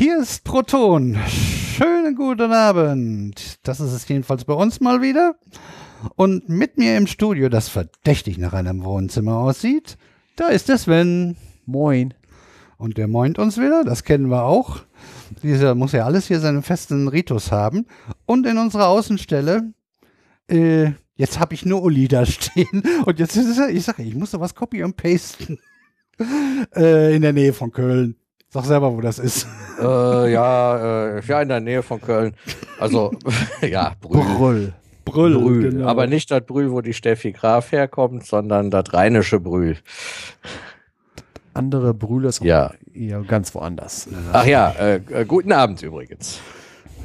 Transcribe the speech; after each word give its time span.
Hier 0.00 0.18
ist 0.18 0.44
Proton. 0.44 1.18
Schönen 1.28 2.14
guten 2.14 2.52
Abend. 2.52 3.58
Das 3.64 3.80
ist 3.80 3.92
es 3.92 4.08
jedenfalls 4.08 4.46
bei 4.46 4.54
uns 4.54 4.80
mal 4.80 5.02
wieder. 5.02 5.34
Und 6.16 6.48
mit 6.48 6.78
mir 6.78 6.96
im 6.96 7.06
Studio, 7.06 7.50
das 7.50 7.68
verdächtig 7.68 8.38
nach 8.38 8.54
einem 8.54 8.82
Wohnzimmer 8.82 9.36
aussieht, 9.36 9.98
da 10.36 10.48
ist 10.48 10.70
der 10.70 10.78
Sven. 10.78 11.36
Moin. 11.66 12.14
Und 12.78 12.96
der 12.96 13.08
moint 13.08 13.38
uns 13.38 13.58
wieder, 13.58 13.84
das 13.84 14.02
kennen 14.02 14.30
wir 14.30 14.44
auch. 14.44 14.80
Dieser 15.42 15.74
muss 15.74 15.92
ja 15.92 16.06
alles 16.06 16.28
hier 16.28 16.40
seinen 16.40 16.62
festen 16.62 17.06
Ritus 17.06 17.52
haben. 17.52 17.84
Und 18.24 18.46
in 18.46 18.56
unserer 18.56 18.88
Außenstelle, 18.88 19.74
äh, 20.48 20.92
jetzt 21.14 21.38
habe 21.38 21.52
ich 21.52 21.66
nur 21.66 21.82
Uli 21.82 22.08
da 22.08 22.24
stehen. 22.24 22.84
Und 23.04 23.18
jetzt 23.18 23.36
ist 23.36 23.58
er, 23.58 23.68
ich 23.68 23.84
sage, 23.84 24.02
ich 24.02 24.14
muss 24.14 24.30
da 24.30 24.40
was 24.40 24.54
copy 24.54 24.82
und 24.82 24.96
pasten. 24.96 25.58
äh, 26.74 27.14
in 27.14 27.20
der 27.20 27.34
Nähe 27.34 27.52
von 27.52 27.70
Köln. 27.70 28.16
Sag 28.52 28.64
selber, 28.64 28.92
wo 28.92 29.00
das 29.00 29.20
ist. 29.20 29.46
Äh, 29.80 30.32
ja, 30.32 31.16
äh, 31.16 31.22
ja, 31.24 31.40
in 31.40 31.48
der 31.48 31.60
Nähe 31.60 31.84
von 31.84 32.00
Köln. 32.00 32.34
Also, 32.80 33.12
ja, 33.62 33.94
Brühl. 34.00 34.24
Brüll. 34.24 34.72
Brüll, 35.04 35.38
Brühl. 35.38 35.70
Genau. 35.70 35.86
Aber 35.86 36.08
nicht 36.08 36.32
das 36.32 36.44
Brühl, 36.44 36.72
wo 36.72 36.80
die 36.80 36.92
Steffi 36.92 37.30
Graf 37.30 37.70
herkommt, 37.70 38.26
sondern 38.26 38.70
das 38.70 38.92
rheinische 38.92 39.38
Brühl. 39.38 39.76
Andere 41.54 41.94
Brühle 41.94 42.28
ist 42.28 42.42
ja. 42.42 42.72
eher 42.92 43.22
ganz 43.22 43.54
woanders. 43.54 44.08
Ach 44.32 44.46
ja, 44.46 44.70
äh, 44.72 45.00
äh, 45.10 45.24
guten 45.24 45.52
Abend 45.52 45.82
übrigens. 45.82 46.40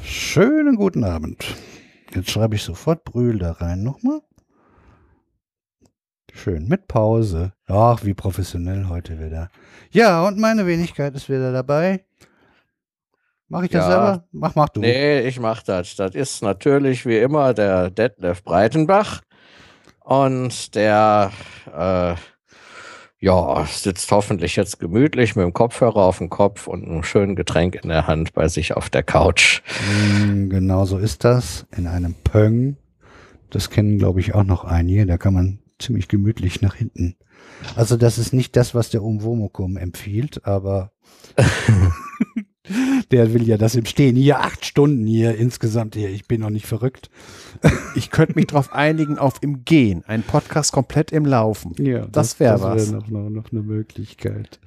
Schönen 0.02 0.74
guten 0.74 1.04
Abend. 1.04 1.44
Jetzt 2.12 2.30
schreibe 2.30 2.56
ich 2.56 2.62
sofort 2.62 3.04
Brühl 3.04 3.38
da 3.38 3.52
rein 3.52 3.84
nochmal. 3.84 4.20
Schön, 6.36 6.68
mit 6.68 6.86
Pause. 6.86 7.54
Ach, 7.66 8.04
wie 8.04 8.12
professionell 8.12 8.88
heute 8.88 9.18
wieder. 9.18 9.48
Ja, 9.90 10.22
und 10.26 10.38
meine 10.38 10.66
Wenigkeit 10.66 11.14
ist 11.14 11.30
wieder 11.30 11.50
dabei. 11.50 12.04
Mach 13.48 13.62
ich 13.62 13.70
das 13.70 13.86
ja. 13.86 13.90
selber? 13.90 14.24
Mach, 14.32 14.54
mach 14.54 14.68
du. 14.68 14.80
Nee, 14.80 15.20
ich 15.20 15.40
mach 15.40 15.62
das. 15.62 15.96
Das 15.96 16.14
ist 16.14 16.42
natürlich 16.42 17.06
wie 17.06 17.16
immer 17.16 17.54
der 17.54 17.90
Detlef 17.90 18.44
Breitenbach. 18.44 19.22
Und 20.00 20.74
der, 20.74 21.32
äh, 21.74 22.14
ja, 23.18 23.64
sitzt 23.64 24.10
hoffentlich 24.12 24.56
jetzt 24.56 24.78
gemütlich 24.78 25.36
mit 25.36 25.44
dem 25.44 25.54
Kopfhörer 25.54 26.02
auf 26.04 26.18
dem 26.18 26.28
Kopf 26.28 26.66
und 26.66 26.84
einem 26.84 27.02
schönen 27.02 27.34
Getränk 27.34 27.76
in 27.76 27.88
der 27.88 28.06
Hand 28.06 28.34
bei 28.34 28.48
sich 28.48 28.76
auf 28.76 28.90
der 28.90 29.02
Couch. 29.02 29.62
Mm, 29.90 30.50
genau 30.50 30.84
so 30.84 30.98
ist 30.98 31.24
das. 31.24 31.66
In 31.74 31.86
einem 31.86 32.14
Pöng. 32.14 32.76
Das 33.48 33.70
kennen, 33.70 33.98
glaube 33.98 34.20
ich, 34.20 34.34
auch 34.34 34.44
noch 34.44 34.64
einige. 34.64 35.06
Da 35.06 35.16
kann 35.16 35.32
man 35.32 35.60
ziemlich 35.78 36.08
gemütlich 36.08 36.62
nach 36.62 36.74
hinten. 36.74 37.16
Also 37.74 37.96
das 37.96 38.18
ist 38.18 38.32
nicht 38.32 38.56
das, 38.56 38.74
was 38.74 38.90
der 38.90 39.02
Umwomukum 39.02 39.76
empfiehlt, 39.76 40.44
aber 40.44 40.92
der 43.10 43.32
will 43.32 43.46
ja 43.46 43.56
das 43.56 43.74
im 43.74 43.86
Stehen. 43.86 44.16
Hier 44.16 44.40
acht 44.40 44.64
Stunden 44.64 45.06
hier 45.06 45.36
insgesamt 45.36 45.94
hier. 45.94 46.10
Ich 46.10 46.26
bin 46.26 46.40
noch 46.40 46.50
nicht 46.50 46.66
verrückt. 46.66 47.10
Ich 47.94 48.10
könnte 48.10 48.34
mich 48.34 48.46
darauf 48.46 48.72
einigen, 48.72 49.18
auf 49.18 49.38
im 49.40 49.64
Gehen. 49.64 50.04
Ein 50.06 50.22
Podcast 50.22 50.72
komplett 50.72 51.12
im 51.12 51.24
Laufen. 51.24 51.74
Ja, 51.78 52.00
das, 52.00 52.10
das 52.10 52.40
wäre 52.40 52.60
was. 52.60 52.92
Wär 52.92 53.00
noch, 53.00 53.08
noch, 53.08 53.30
noch 53.30 53.52
eine 53.52 53.62
Möglichkeit. 53.62 54.60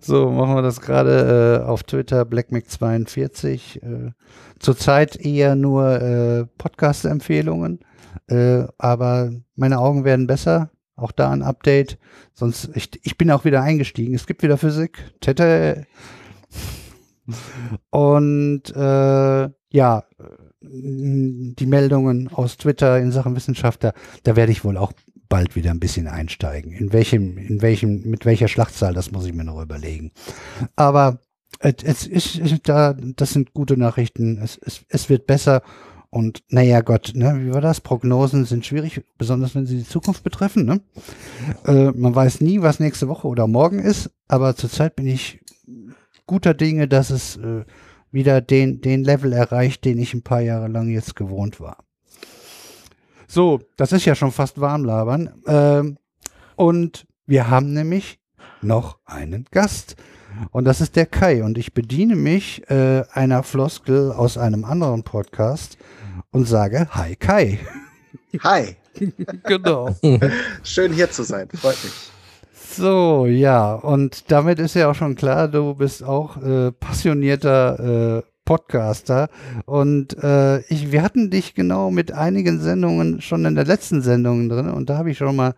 So, 0.00 0.30
machen 0.30 0.54
wir 0.54 0.62
das 0.62 0.80
gerade 0.80 1.62
äh, 1.62 1.66
auf 1.66 1.84
Twitter, 1.84 2.22
BlackMac42. 2.22 3.82
Äh, 3.82 4.12
zurzeit 4.58 5.16
eher 5.16 5.54
nur 5.54 6.00
äh, 6.00 6.46
Podcast-Empfehlungen. 6.58 7.80
Äh, 8.28 8.64
aber 8.78 9.32
meine 9.56 9.78
Augen 9.78 10.04
werden 10.04 10.26
besser. 10.26 10.70
Auch 10.96 11.12
da 11.12 11.30
ein 11.30 11.42
Update. 11.42 11.98
Sonst, 12.34 12.70
ich, 12.74 12.90
ich 13.02 13.18
bin 13.18 13.30
auch 13.30 13.44
wieder 13.44 13.62
eingestiegen. 13.62 14.14
Es 14.14 14.26
gibt 14.26 14.42
wieder 14.42 14.56
Physik. 14.56 14.98
Tete. 15.20 15.86
Und 17.90 18.62
äh, 18.76 19.48
ja, 19.70 20.04
die 20.60 21.66
Meldungen 21.66 22.28
aus 22.28 22.56
Twitter 22.56 22.98
in 22.98 23.12
Sachen 23.12 23.36
Wissenschaft, 23.36 23.84
da, 23.84 24.36
werde 24.36 24.52
ich 24.52 24.64
wohl 24.64 24.76
auch 24.76 24.92
bald 25.28 25.56
wieder 25.56 25.70
ein 25.70 25.80
bisschen 25.80 26.06
einsteigen. 26.06 26.72
In 26.72 26.92
welchem, 26.92 27.38
in 27.38 27.60
welchem, 27.60 28.02
mit 28.08 28.24
welcher 28.24 28.48
Schlachtzahl, 28.48 28.94
das 28.94 29.10
muss 29.10 29.26
ich 29.26 29.32
mir 29.32 29.44
noch 29.44 29.60
überlegen. 29.60 30.12
Aber 30.76 31.20
es 31.58 32.06
ist 32.06 32.68
da, 32.68 32.94
das 32.94 33.32
sind 33.32 33.54
gute 33.54 33.76
Nachrichten. 33.76 34.38
Es, 34.42 34.58
es, 34.58 34.84
es 34.88 35.08
wird 35.08 35.26
besser 35.26 35.62
und 36.14 36.44
naja, 36.48 36.80
Gott, 36.80 37.10
ne, 37.16 37.40
wie 37.40 37.52
war 37.52 37.60
das? 37.60 37.80
Prognosen 37.80 38.44
sind 38.44 38.64
schwierig, 38.64 39.04
besonders 39.18 39.56
wenn 39.56 39.66
sie 39.66 39.78
die 39.78 39.88
Zukunft 39.88 40.22
betreffen. 40.22 40.64
Ne? 40.64 40.80
Äh, 41.66 41.90
man 41.90 42.14
weiß 42.14 42.40
nie, 42.40 42.62
was 42.62 42.78
nächste 42.78 43.08
Woche 43.08 43.26
oder 43.26 43.48
morgen 43.48 43.80
ist, 43.80 44.12
aber 44.28 44.54
zurzeit 44.54 44.94
bin 44.94 45.08
ich 45.08 45.40
guter 46.24 46.54
Dinge, 46.54 46.86
dass 46.86 47.10
es 47.10 47.36
äh, 47.38 47.64
wieder 48.12 48.40
den, 48.40 48.80
den 48.80 49.02
Level 49.02 49.32
erreicht, 49.32 49.84
den 49.84 49.98
ich 49.98 50.14
ein 50.14 50.22
paar 50.22 50.40
Jahre 50.40 50.68
lang 50.68 50.88
jetzt 50.88 51.16
gewohnt 51.16 51.58
war. 51.58 51.78
So, 53.26 53.62
das 53.76 53.90
ist 53.90 54.04
ja 54.04 54.14
schon 54.14 54.30
fast 54.30 54.60
warmlabern. 54.60 55.42
Ähm, 55.48 55.98
und 56.54 57.08
wir 57.26 57.50
haben 57.50 57.72
nämlich 57.72 58.20
noch 58.62 58.98
einen 59.04 59.46
Gast. 59.50 59.96
Und 60.52 60.64
das 60.64 60.80
ist 60.80 60.94
der 60.94 61.06
Kai. 61.06 61.42
Und 61.42 61.58
ich 61.58 61.74
bediene 61.74 62.14
mich 62.14 62.70
äh, 62.70 63.02
einer 63.12 63.42
Floskel 63.42 64.12
aus 64.12 64.38
einem 64.38 64.64
anderen 64.64 65.02
Podcast 65.02 65.76
und 66.34 66.46
sage 66.46 66.88
Hi 66.90 67.14
Kai. 67.14 67.60
Hi. 68.42 68.76
genau. 69.44 69.94
Schön 70.64 70.92
hier 70.92 71.10
zu 71.10 71.22
sein. 71.22 71.48
Freut 71.54 71.82
mich. 71.82 71.92
So, 72.52 73.26
ja, 73.26 73.74
und 73.74 74.32
damit 74.32 74.58
ist 74.58 74.74
ja 74.74 74.90
auch 74.90 74.96
schon 74.96 75.14
klar, 75.14 75.46
du 75.46 75.74
bist 75.74 76.02
auch 76.02 76.36
äh, 76.42 76.72
passionierter 76.72 78.18
äh, 78.18 78.22
Podcaster. 78.44 79.28
Und 79.64 80.22
äh, 80.22 80.58
ich, 80.62 80.90
wir 80.90 81.02
hatten 81.02 81.30
dich 81.30 81.54
genau 81.54 81.92
mit 81.92 82.10
einigen 82.10 82.60
Sendungen 82.60 83.20
schon 83.20 83.44
in 83.44 83.54
der 83.54 83.64
letzten 83.64 84.02
Sendung 84.02 84.48
drin 84.48 84.68
und 84.70 84.90
da 84.90 84.98
habe 84.98 85.12
ich 85.12 85.18
schon 85.18 85.36
mal 85.36 85.54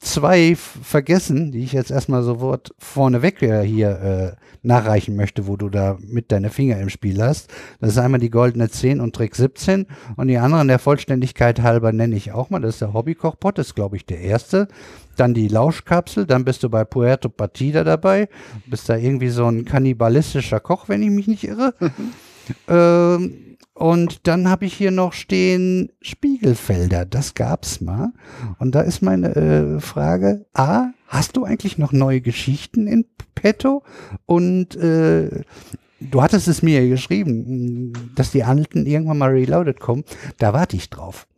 zwei 0.00 0.54
vergessen, 0.56 1.50
die 1.50 1.64
ich 1.64 1.72
jetzt 1.72 1.90
erstmal 1.90 2.22
sofort 2.22 2.72
vorneweg 2.78 3.38
hier 3.40 3.90
äh, 3.90 4.46
nachreichen 4.62 5.16
möchte, 5.16 5.46
wo 5.46 5.56
du 5.56 5.68
da 5.68 5.98
mit 6.00 6.30
deine 6.30 6.50
Finger 6.50 6.78
im 6.78 6.88
Spiel 6.88 7.20
hast. 7.22 7.50
Das 7.80 7.90
ist 7.90 7.98
einmal 7.98 8.20
die 8.20 8.30
goldene 8.30 8.68
10 8.70 9.00
und 9.00 9.14
Trick 9.14 9.34
17 9.34 9.86
und 10.16 10.28
die 10.28 10.38
anderen 10.38 10.68
der 10.68 10.78
Vollständigkeit 10.78 11.62
halber 11.62 11.92
nenne 11.92 12.16
ich 12.16 12.32
auch 12.32 12.50
mal. 12.50 12.60
Das 12.60 12.74
ist 12.74 12.80
der 12.80 12.92
Hobbykochpot, 12.92 13.58
das 13.58 13.68
ist 13.68 13.74
glaube 13.74 13.96
ich 13.96 14.06
der 14.06 14.20
erste. 14.20 14.68
Dann 15.16 15.34
die 15.34 15.48
Lauschkapsel, 15.48 16.26
dann 16.26 16.44
bist 16.44 16.62
du 16.62 16.70
bei 16.70 16.84
Puerto 16.84 17.28
Partida 17.28 17.82
dabei. 17.82 18.28
Bist 18.66 18.88
da 18.88 18.96
irgendwie 18.96 19.30
so 19.30 19.46
ein 19.46 19.64
kannibalistischer 19.64 20.60
Koch, 20.60 20.88
wenn 20.88 21.02
ich 21.02 21.10
mich 21.10 21.26
nicht 21.26 21.42
irre. 21.42 21.74
ähm, 22.68 23.47
und 23.78 24.26
dann 24.26 24.48
habe 24.48 24.64
ich 24.64 24.74
hier 24.74 24.90
noch 24.90 25.12
stehen 25.12 25.92
Spiegelfelder. 26.00 27.04
Das 27.04 27.34
gab's 27.34 27.80
mal. 27.80 28.12
Und 28.58 28.74
da 28.74 28.80
ist 28.80 29.02
meine 29.02 29.36
äh, 29.36 29.80
Frage: 29.80 30.46
A, 30.52 30.88
hast 31.06 31.36
du 31.36 31.44
eigentlich 31.44 31.78
noch 31.78 31.92
neue 31.92 32.20
Geschichten 32.20 32.88
in 32.88 33.04
petto? 33.36 33.84
Und 34.26 34.74
äh, 34.74 35.44
du 36.00 36.22
hattest 36.22 36.48
es 36.48 36.60
mir 36.60 36.88
geschrieben, 36.88 37.92
dass 38.16 38.32
die 38.32 38.42
alten 38.42 38.84
irgendwann 38.84 39.18
mal 39.18 39.30
reloaded 39.30 39.78
kommen. 39.78 40.02
Da 40.38 40.52
warte 40.52 40.74
ich 40.74 40.90
drauf. 40.90 41.28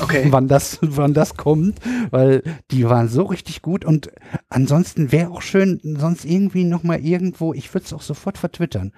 Okay. 0.00 0.26
wann 0.30 0.48
das, 0.48 0.78
wann 0.80 1.14
das 1.14 1.36
kommt, 1.36 1.78
weil 2.10 2.42
die 2.70 2.88
waren 2.88 3.08
so 3.08 3.24
richtig 3.24 3.62
gut 3.62 3.84
und 3.84 4.10
ansonsten 4.48 5.12
wäre 5.12 5.30
auch 5.30 5.42
schön, 5.42 5.80
sonst 5.98 6.24
irgendwie 6.24 6.64
nochmal 6.64 7.00
irgendwo, 7.00 7.54
ich 7.54 7.72
würde 7.74 7.86
es 7.86 7.92
auch 7.92 8.02
sofort 8.02 8.38
vertwittern 8.38 8.92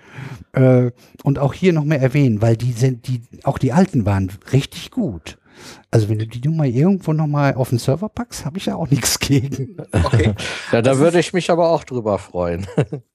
äh, 0.52 0.90
und 1.22 1.38
auch 1.38 1.54
hier 1.54 1.72
nochmal 1.72 1.98
erwähnen, 1.98 2.42
weil 2.42 2.56
die 2.56 2.72
sind, 2.72 3.08
die, 3.08 3.22
auch 3.44 3.58
die 3.58 3.72
alten 3.72 4.06
waren 4.06 4.30
richtig 4.52 4.90
gut. 4.90 5.38
Also 5.90 6.08
wenn 6.08 6.18
du 6.18 6.26
die 6.26 6.46
Nummer 6.46 6.64
irgendwo 6.64 7.12
nochmal 7.12 7.54
auf 7.54 7.70
den 7.70 7.78
Server 7.78 8.08
packst, 8.08 8.44
habe 8.44 8.58
ich 8.58 8.66
ja 8.66 8.76
auch 8.76 8.90
nichts 8.90 9.18
gegen. 9.18 9.76
Okay. 9.90 10.34
ja, 10.72 10.82
da 10.82 10.98
würde 10.98 11.18
ich 11.18 11.32
mich 11.32 11.50
aber 11.50 11.70
auch 11.70 11.84
drüber 11.84 12.18
freuen. 12.18 12.66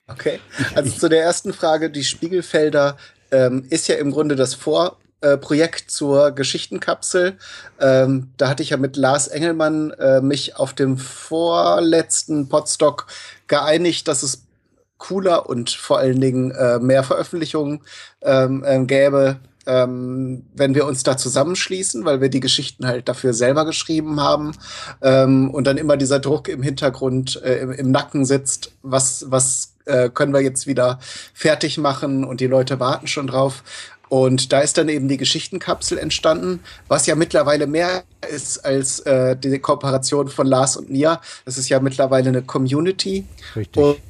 okay. 0.08 0.40
Also 0.76 0.92
zu 0.92 1.10
der 1.10 1.22
ersten 1.22 1.54
Frage, 1.54 1.90
die 1.90 2.04
Spiegelfelder 2.04 2.98
ähm, 3.32 3.66
ist 3.70 3.88
ja 3.88 3.96
im 3.96 4.12
Grunde 4.12 4.36
das 4.36 4.54
Vor 4.54 4.98
äh, 5.22 5.38
Projekt 5.38 5.92
zur 5.92 6.32
Geschichtenkapsel. 6.32 7.38
Ähm, 7.80 8.30
da 8.38 8.50
hatte 8.50 8.64
ich 8.64 8.72
ja 8.72 8.78
mit 8.78 8.98
Lars 8.98 9.28
Engelmann 9.28 9.92
äh, 9.92 10.22
mich 10.22 10.58
auf 10.58 10.74
dem 10.74 10.98
vorletzten 10.98 12.50
Podstock 12.50 13.08
geeinigt, 13.48 14.08
dass 14.08 14.24
es 14.24 14.44
cooler 14.98 15.50
und 15.50 15.72
vor 15.72 15.98
allen 15.98 16.22
Dingen 16.22 16.52
äh, 16.52 16.80
mehr 16.80 17.04
Veröffentlichungen 17.04 17.82
ähm, 18.22 18.64
äh, 18.64 18.86
gäbe, 18.86 19.40
ähm, 19.66 20.44
wenn 20.56 20.76
wir 20.76 20.86
uns 20.86 21.04
da 21.04 21.18
zusammenschließen, 21.18 22.06
weil 22.06 22.22
wir 22.22 22.30
die 22.30 22.40
Geschichten 22.40 22.88
halt 22.88 23.10
dafür 23.10 23.34
selber 23.34 23.66
geschrieben 23.66 24.22
haben 24.22 24.54
ähm, 25.02 25.52
und 25.52 25.66
dann 25.66 25.78
immer 25.78 25.98
dieser 25.98 26.20
Druck 26.20 26.48
im 26.48 26.64
Hintergrund, 26.64 27.42
äh, 27.44 27.60
im, 27.60 27.72
im, 27.72 27.92
Nacken 27.92 28.26
sitzt, 28.26 28.72
was, 28.82 29.26
was 29.30 29.74
äh, 29.86 30.10
können 30.10 30.34
wir 30.34 30.42
jetzt 30.42 30.68
wieder 30.68 31.00
fertig 31.34 31.78
machen 31.78 32.24
und 32.24 32.42
die 32.42 32.48
Leute 32.48 32.80
warten 32.80 33.08
schon 33.08 33.28
drauf. 33.28 33.64
Und 34.12 34.52
da 34.52 34.60
ist 34.60 34.78
dann 34.78 34.90
eben 34.90 35.08
die 35.08 35.16
Geschichtenkapsel 35.16 35.98
entstanden, 35.98 36.60
was 36.90 37.06
ja 37.06 37.16
mittlerweile 37.16 37.66
mehr 37.66 38.04
ist 38.30 38.58
als 38.66 39.00
äh, 39.00 39.38
die 39.38 39.58
Kooperation 39.58 40.28
von 40.28 40.48
Lars 40.48 40.76
und 40.76 40.90
Nia. 40.90 41.22
Das 41.46 41.58
ist 41.58 41.70
ja 41.70 41.80
mittlerweile 41.80 42.28
eine 42.28 42.42
Community. 42.42 43.24
Richtig. 43.56 44.02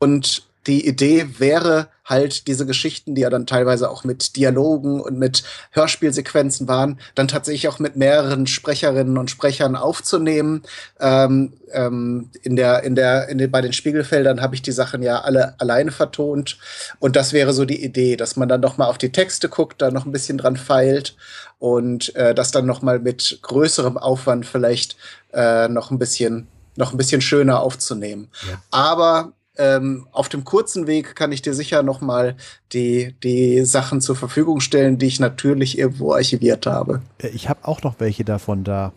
Und, 0.00 0.47
die 0.68 0.86
Idee 0.86 1.26
wäre 1.38 1.88
halt 2.04 2.46
diese 2.46 2.66
Geschichten, 2.66 3.14
die 3.14 3.22
ja 3.22 3.30
dann 3.30 3.46
teilweise 3.46 3.90
auch 3.90 4.04
mit 4.04 4.36
Dialogen 4.36 5.00
und 5.00 5.18
mit 5.18 5.42
Hörspielsequenzen 5.72 6.68
waren, 6.68 6.98
dann 7.14 7.28
tatsächlich 7.28 7.68
auch 7.68 7.78
mit 7.78 7.96
mehreren 7.96 8.46
Sprecherinnen 8.46 9.18
und 9.18 9.30
Sprechern 9.30 9.76
aufzunehmen. 9.76 10.62
Ähm, 11.00 11.54
ähm, 11.72 12.30
in 12.42 12.56
der, 12.56 12.82
in 12.82 12.94
der, 12.94 13.28
in 13.28 13.38
den, 13.38 13.50
bei 13.50 13.60
den 13.60 13.72
Spiegelfeldern 13.72 14.40
habe 14.40 14.54
ich 14.54 14.62
die 14.62 14.72
Sachen 14.72 15.02
ja 15.02 15.20
alle 15.20 15.58
alleine 15.58 15.90
vertont. 15.90 16.58
Und 16.98 17.16
das 17.16 17.32
wäre 17.32 17.52
so 17.52 17.64
die 17.64 17.82
Idee, 17.82 18.16
dass 18.16 18.36
man 18.36 18.48
dann 18.48 18.60
noch 18.60 18.78
mal 18.78 18.86
auf 18.86 18.98
die 18.98 19.12
Texte 19.12 19.48
guckt, 19.48 19.80
da 19.80 19.90
noch 19.90 20.06
ein 20.06 20.12
bisschen 20.12 20.38
dran 20.38 20.56
feilt 20.56 21.16
und 21.58 22.14
äh, 22.14 22.34
das 22.34 22.50
dann 22.50 22.66
noch 22.66 22.82
mal 22.82 22.98
mit 22.98 23.38
größerem 23.42 23.96
Aufwand 23.98 24.46
vielleicht 24.46 24.96
äh, 25.32 25.68
noch 25.68 25.90
ein 25.90 25.98
bisschen 25.98 26.46
noch 26.76 26.92
ein 26.92 26.96
bisschen 26.96 27.20
schöner 27.20 27.60
aufzunehmen. 27.60 28.28
Ja. 28.48 28.62
Aber 28.70 29.32
ähm, 29.58 30.06
auf 30.12 30.28
dem 30.28 30.44
kurzen 30.44 30.86
Weg 30.86 31.16
kann 31.16 31.32
ich 31.32 31.42
dir 31.42 31.54
sicher 31.54 31.82
noch 31.82 32.00
mal 32.00 32.36
die, 32.72 33.14
die 33.22 33.64
Sachen 33.64 34.00
zur 34.00 34.16
Verfügung 34.16 34.60
stellen, 34.60 34.98
die 34.98 35.06
ich 35.06 35.20
natürlich 35.20 35.78
irgendwo 35.78 36.14
archiviert 36.14 36.66
habe. 36.66 37.02
Äh, 37.18 37.28
ich 37.28 37.48
habe 37.48 37.60
auch 37.62 37.82
noch 37.82 37.96
welche 37.98 38.24
davon 38.24 38.64
da. 38.64 38.92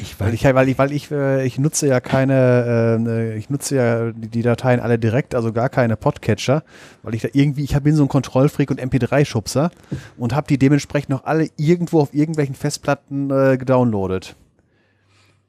Ich, 0.00 0.20
weil 0.20 0.32
ich, 0.32 0.44
weil 0.44 0.68
ich, 0.68 0.78
weil 0.78 0.92
ich, 0.92 1.10
äh, 1.10 1.44
ich 1.44 1.58
nutze 1.58 1.88
ja 1.88 1.98
keine, 2.00 3.00
äh, 3.08 3.36
ich 3.36 3.50
nutze 3.50 3.74
ja 3.74 4.12
die 4.12 4.42
Dateien 4.42 4.78
alle 4.78 4.98
direkt, 4.98 5.34
also 5.34 5.52
gar 5.52 5.68
keine 5.68 5.96
Podcatcher, 5.96 6.62
weil 7.02 7.14
ich 7.14 7.22
da 7.22 7.28
irgendwie, 7.32 7.64
ich 7.64 7.76
bin 7.80 7.96
so 7.96 8.04
ein 8.04 8.08
Kontrollfreak 8.08 8.70
und 8.70 8.80
MP3-Schubser 8.80 9.70
und 10.16 10.36
habe 10.36 10.46
die 10.46 10.58
dementsprechend 10.58 11.10
noch 11.10 11.24
alle 11.24 11.48
irgendwo 11.56 12.00
auf 12.00 12.14
irgendwelchen 12.14 12.54
Festplatten 12.54 13.30
äh, 13.30 13.56
gedownloadet. 13.58 14.36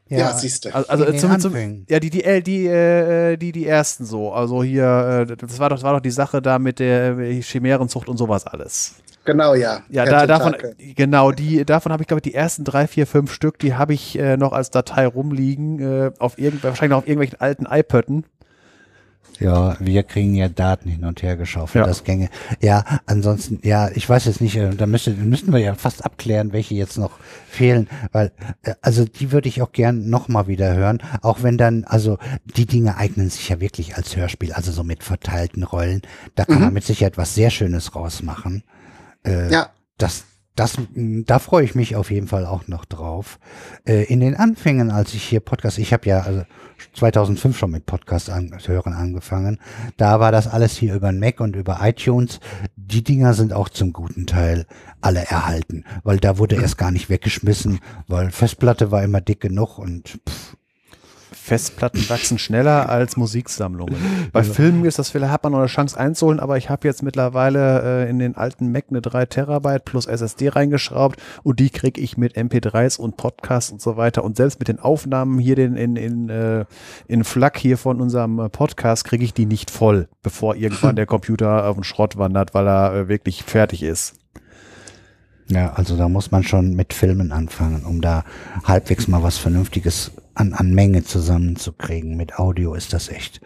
Ja, 0.09 0.17
ja 0.17 0.33
siehst 0.33 0.65
du. 0.65 0.73
Also, 0.73 0.89
also 0.89 1.13
zum, 1.13 1.39
zum, 1.39 1.85
ja, 1.87 1.99
die, 1.99 2.09
die, 2.09 2.23
äh, 2.23 2.41
die, 2.41 2.65
äh, 2.65 3.37
die, 3.37 3.51
die 3.51 3.67
ersten 3.67 4.05
so. 4.05 4.33
Also 4.33 4.63
hier, 4.63 5.27
äh, 5.29 5.35
das 5.37 5.59
war 5.59 5.69
doch, 5.69 5.75
das 5.75 5.83
war 5.83 5.93
doch 5.93 6.01
die 6.01 6.11
Sache 6.11 6.41
da 6.41 6.57
mit 6.57 6.79
der 6.79 7.17
äh, 7.17 7.41
Chimärenzucht 7.41 8.09
und 8.09 8.17
sowas 8.17 8.45
alles. 8.47 8.95
Genau, 9.25 9.53
ja. 9.53 9.83
Ja, 9.89 10.05
da, 10.05 10.25
davon, 10.25 10.55
genau, 10.95 11.31
die, 11.31 11.63
davon 11.63 11.91
habe 11.91 12.01
ich, 12.01 12.07
glaube 12.07 12.19
ich, 12.19 12.31
die 12.31 12.33
ersten 12.33 12.63
drei, 12.63 12.87
vier, 12.87 13.05
fünf 13.05 13.31
Stück, 13.31 13.59
die 13.59 13.75
habe 13.75 13.93
ich 13.93 14.17
äh, 14.17 14.37
noch 14.37 14.53
als 14.53 14.71
Datei 14.71 15.05
rumliegen, 15.05 15.79
äh, 15.79 16.11
auf 16.17 16.39
irgend, 16.39 16.63
wahrscheinlich 16.63 16.91
noch 16.91 16.99
auf 16.99 17.07
irgendwelchen 17.07 17.39
alten 17.39 17.67
iPötten. 17.69 18.25
Ja, 19.39 19.77
wir 19.79 20.03
kriegen 20.03 20.35
ja 20.35 20.49
Daten 20.49 20.89
hin 20.89 21.05
und 21.05 21.23
her 21.23 21.37
geschaufelt, 21.37 21.83
ja. 21.83 21.87
das 21.87 22.03
Gänge. 22.03 22.29
Ja, 22.61 22.83
ansonsten, 23.05 23.59
ja, 23.63 23.89
ich 23.89 24.07
weiß 24.07 24.25
jetzt 24.25 24.41
nicht, 24.41 24.57
äh, 24.57 24.71
da 24.71 24.85
müsste, 24.85 25.11
müssten 25.11 25.53
wir 25.53 25.59
ja 25.59 25.75
fast 25.75 26.03
abklären, 26.03 26.51
welche 26.51 26.75
jetzt 26.75 26.97
noch 26.97 27.19
fehlen, 27.47 27.87
weil, 28.11 28.31
äh, 28.63 28.73
also 28.81 29.05
die 29.05 29.31
würde 29.31 29.47
ich 29.47 29.61
auch 29.61 29.71
gern 29.71 30.09
nochmal 30.09 30.47
wieder 30.47 30.75
hören, 30.75 30.99
auch 31.21 31.41
wenn 31.41 31.57
dann, 31.57 31.85
also 31.85 32.17
die 32.57 32.65
Dinge 32.65 32.97
eignen 32.97 33.29
sich 33.29 33.47
ja 33.47 33.61
wirklich 33.61 33.95
als 33.95 34.17
Hörspiel, 34.17 34.51
also 34.51 34.73
so 34.73 34.83
mit 34.83 35.03
verteilten 35.03 35.63
Rollen, 35.63 36.01
da 36.35 36.43
kann 36.43 36.57
mhm. 36.57 36.63
man 36.65 36.73
mit 36.73 36.83
Sicherheit 36.83 37.17
was 37.17 37.33
sehr 37.33 37.49
Schönes 37.49 37.95
rausmachen. 37.95 38.63
Äh, 39.25 39.51
ja. 39.51 39.69
Das, 39.97 40.25
das, 40.59 40.77
da 40.93 41.39
freue 41.39 41.63
ich 41.63 41.73
mich 41.73 41.95
auf 41.95 42.11
jeden 42.11 42.27
Fall 42.27 42.45
auch 42.45 42.67
noch 42.67 42.83
drauf. 42.83 43.39
Äh, 43.85 44.03
in 44.03 44.19
den 44.19 44.35
Anfängen, 44.35 44.91
als 44.91 45.13
ich 45.13 45.23
hier 45.23 45.39
Podcast, 45.39 45.77
ich 45.77 45.93
habe 45.93 46.07
ja 46.07 46.21
also 46.21 46.43
2005 46.93 47.57
schon 47.57 47.71
mit 47.71 47.85
Podcast 47.85 48.29
an, 48.29 48.57
hören 48.65 48.93
angefangen, 48.93 49.59
da 49.95 50.19
war 50.19 50.33
das 50.33 50.47
alles 50.47 50.75
hier 50.75 50.95
über 50.95 51.13
Mac 51.13 51.39
und 51.39 51.55
über 51.55 51.79
iTunes. 51.81 52.41
Die 52.75 53.03
Dinger 53.03 53.33
sind 53.33 53.53
auch 53.53 53.69
zum 53.69 53.93
guten 53.93 54.27
Teil 54.27 54.65
alle 54.99 55.21
erhalten, 55.21 55.85
weil 56.03 56.17
da 56.17 56.37
wurde 56.37 56.55
erst 56.55 56.77
gar 56.77 56.91
nicht 56.91 57.09
weggeschmissen, 57.09 57.79
weil 58.07 58.31
Festplatte 58.31 58.91
war 58.91 59.03
immer 59.03 59.21
dick 59.21 59.39
genug 59.39 59.77
und 59.77 60.19
pff, 60.27 60.57
Festplatten 61.49 62.07
wachsen 62.09 62.37
schneller 62.37 62.89
als 62.89 63.17
Musiksammlungen. 63.17 63.95
Bei 64.31 64.41
ja. 64.41 64.45
Filmen 64.45 64.85
ist 64.85 64.99
das 64.99 65.09
vielleicht, 65.09 65.31
hat 65.31 65.41
man 65.41 65.53
noch 65.53 65.59
eine 65.59 65.67
Chance 65.67 65.99
einzuholen, 65.99 66.39
aber 66.39 66.57
ich 66.57 66.69
habe 66.69 66.87
jetzt 66.87 67.01
mittlerweile 67.01 68.03
äh, 68.05 68.09
in 68.09 68.19
den 68.19 68.37
alten 68.37 68.71
Mac 68.71 68.85
eine 68.91 69.01
3 69.01 69.25
Terabyte 69.25 69.83
plus 69.83 70.05
SSD 70.05 70.49
reingeschraubt 70.49 71.19
und 71.41 71.59
die 71.59 71.71
kriege 71.71 71.99
ich 71.99 72.17
mit 72.17 72.37
MP3s 72.37 72.99
und 72.99 73.17
Podcasts 73.17 73.71
und 73.71 73.81
so 73.81 73.97
weiter 73.97 74.23
und 74.23 74.37
selbst 74.37 74.59
mit 74.59 74.67
den 74.67 74.77
Aufnahmen 74.77 75.39
hier 75.39 75.55
den, 75.55 75.75
in, 75.75 75.95
in, 75.95 76.29
äh, 76.29 76.65
in 77.07 77.23
FLAC 77.23 77.57
hier 77.57 77.79
von 77.79 77.99
unserem 77.99 78.37
äh, 78.37 78.49
Podcast 78.49 79.05
kriege 79.05 79.23
ich 79.23 79.33
die 79.33 79.47
nicht 79.47 79.71
voll, 79.71 80.07
bevor 80.21 80.55
irgendwann 80.55 80.97
der 80.97 81.05
Computer 81.07 81.67
auf 81.67 81.77
den 81.77 81.83
Schrott 81.83 82.15
wandert, 82.15 82.53
weil 82.53 82.67
er 82.67 82.93
äh, 82.93 83.07
wirklich 83.07 83.43
fertig 83.43 83.81
ist. 83.81 84.18
Ja, 85.51 85.73
also 85.73 85.97
da 85.97 86.07
muss 86.07 86.29
man 86.29 86.43
schon 86.43 86.75
mit 86.75 86.93
Filmen 86.93 87.31
anfangen, 87.31 87.83
um 87.83 88.01
da 88.01 88.23
halbwegs 88.63 89.07
mal 89.07 89.23
was 89.23 89.39
Vernünftiges 89.39 90.11
an, 90.35 90.53
an 90.53 90.71
Menge 90.73 91.03
zusammenzukriegen. 91.03 92.15
Mit 92.15 92.37
Audio 92.37 92.75
ist 92.75 92.93
das 92.93 93.09
echt 93.09 93.41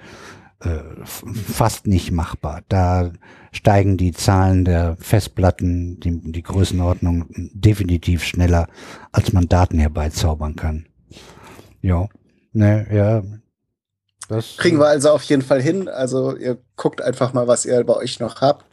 äh, 0.59 0.79
fast 1.05 1.88
nicht 1.88 2.11
machbar. 2.11 2.61
Da 2.67 3.11
steigen 3.53 3.95
die 3.95 4.11
Zahlen 4.11 4.65
der 4.65 4.97
Festplatten, 5.00 6.01
die, 6.01 6.19
die 6.31 6.44
Größenordnung 6.44 7.27
definitiv 7.53 8.25
schneller, 8.25 8.67
als 9.13 9.31
man 9.31 9.47
Daten 9.47 9.79
herbeizaubern 9.79 10.57
kann. 10.57 10.88
Ja, 11.81 12.09
ne, 12.51 12.85
ja. 12.91 13.23
Das, 14.27 14.57
Kriegen 14.57 14.79
wir 14.79 14.88
also 14.88 15.11
auf 15.11 15.23
jeden 15.23 15.41
Fall 15.41 15.61
hin. 15.61 15.88
Also 15.88 16.35
ihr 16.35 16.57
guckt 16.75 17.01
einfach 17.01 17.31
mal, 17.31 17.47
was 17.47 17.65
ihr 17.65 17.81
bei 17.85 17.95
euch 17.95 18.19
noch 18.19 18.41
habt 18.41 18.65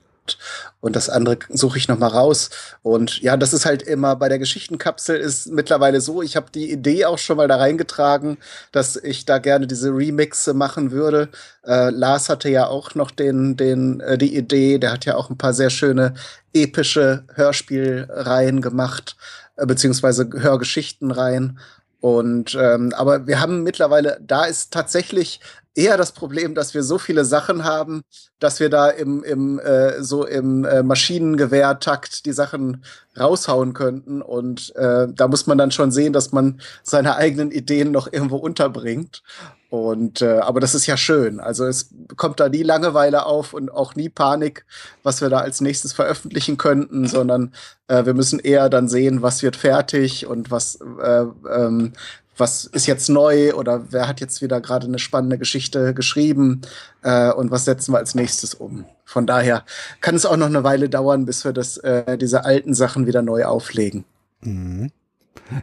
und 0.81 0.97
das 0.97 1.09
andere 1.09 1.39
suche 1.49 1.79
ich 1.79 1.89
noch 1.89 1.99
mal 1.99 2.09
raus. 2.09 2.51
Und 2.83 3.21
ja, 3.21 3.37
das 3.37 3.53
ist 3.53 3.67
halt 3.67 3.83
immer 3.83 4.17
bei 4.17 4.29
der 4.29 4.39
Geschichtenkapsel 4.39 5.17
ist 5.17 5.49
mittlerweile 5.49 6.01
so. 6.01 6.23
Ich 6.23 6.37
habe 6.37 6.51
die 6.55 6.71
Idee 6.71 7.05
auch 7.05 7.19
schon 7.19 7.37
mal 7.37 7.49
da 7.49 7.57
reingetragen, 7.57 8.39
dass 8.73 8.97
ich 8.97 9.25
da 9.25 9.39
gerne 9.39 9.67
diese 9.67 9.91
Remixe 9.91 10.55
machen 10.55 10.91
würde. 10.91 11.29
Äh, 11.65 11.91
Lars 11.91 12.29
hatte 12.29 12.49
ja 12.49 12.67
auch 12.67 12.95
noch 12.95 13.11
den, 13.11 13.57
den, 13.57 14.01
äh, 14.01 14.19
die 14.19 14.37
Idee. 14.37 14.79
Der 14.79 14.93
hat 14.93 15.05
ja 15.05 15.17
auch 15.17 15.31
ein 15.31 15.39
paar 15.39 15.55
sehr 15.55 15.71
schöne 15.71 16.15
epische 16.53 17.25
Hörspielreihen 17.35 18.61
gemacht, 18.61 19.17
äh, 19.57 19.67
beziehungsweise 19.67 20.29
Hörgeschichtenreihen. 20.33 21.59
Und 22.01 22.57
ähm, 22.59 22.95
aber 22.97 23.27
wir 23.27 23.41
haben 23.41 23.63
mittlerweile, 23.63 24.19
da 24.27 24.45
ist 24.45 24.73
tatsächlich 24.73 25.41
eher 25.75 25.97
das 25.97 26.13
Problem, 26.13 26.55
dass 26.55 26.75
wir 26.75 26.83
so 26.83 26.99
viele 26.99 27.25
Sachen 27.25 27.65
haben, 27.65 28.03
dass 28.39 28.61
wir 28.61 28.71
da 28.71 28.89
im, 28.89 29.23
im 29.23 29.59
äh, 29.61 30.03
so 30.03 30.27
im 30.27 30.65
äh, 30.65 30.83
Maschinengewehrtakt 30.83 32.27
die 32.27 32.33
Sachen 32.33 32.85
raushauen 33.19 33.73
könnten. 33.73 34.23
Und 34.23 34.75
äh, 34.77 35.07
da 35.09 35.29
muss 35.29 35.47
man 35.47 35.59
dann 35.59 35.71
schon 35.71 35.93
sehen, 35.93 36.13
dass 36.13 36.33
man 36.33 36.61
seine 36.83 37.17
eigenen 37.17 37.51
Ideen 37.51 37.93
noch 37.93 38.13
irgendwo 38.13 38.37
unterbringt. 38.37 39.23
Und 39.69 40.21
äh, 40.21 40.39
aber 40.39 40.59
das 40.59 40.75
ist 40.75 40.87
ja 40.87 40.97
schön. 40.97 41.39
Also 41.39 41.65
es 41.65 41.95
kommt 42.17 42.41
da 42.41 42.49
nie 42.49 42.65
Langeweile 42.65 43.25
auf 43.25 43.55
und 43.55 43.71
auch 43.71 43.95
nie 43.95 44.09
Panik, 44.09 44.67
was 45.05 45.21
wir 45.21 45.29
da 45.29 45.39
als 45.39 45.61
nächstes 45.61 45.93
veröffentlichen 45.93 46.57
könnten, 46.57 47.07
sondern 47.07 47.55
äh, 47.87 48.05
wir 48.05 48.15
müssen 48.15 48.41
eher 48.41 48.69
dann 48.69 48.89
sehen, 48.89 49.23
was 49.23 49.45
wird 49.45 49.55
fertig 49.55 50.27
und 50.27 50.51
was 50.51 50.81
äh, 51.01 51.25
ähm, 51.49 51.93
was 52.41 52.65
ist 52.65 52.87
jetzt 52.87 53.09
neu 53.09 53.55
oder 53.55 53.93
wer 53.93 54.09
hat 54.09 54.21
jetzt 54.21 54.43
wieder 54.43 54.61
gerade 54.61 54.87
eine 54.87 54.99
spannende 54.99 55.39
Geschichte 55.39 55.95
geschrieben 55.95 56.63
äh, 57.03 57.31
und 57.31 57.51
was 57.51 57.65
setzen 57.65 57.93
wir 57.93 57.99
als 57.99 58.15
nächstes 58.15 58.55
um. 58.55 58.87
Von 59.05 59.27
daher 59.27 59.65
kann 60.01 60.15
es 60.15 60.27
auch 60.27 60.37
noch 60.37 60.47
eine 60.47 60.65
Weile 60.65 60.89
dauern, 60.89 61.27
bis 61.27 61.45
wir 61.45 61.53
das, 61.53 61.77
äh, 61.79 62.17
diese 62.19 62.45
alten 62.45 62.75
Sachen 62.75 63.07
wieder 63.07 63.23
neu 63.23 63.45
auflegen. 63.45 64.05
Mhm. 64.41 64.91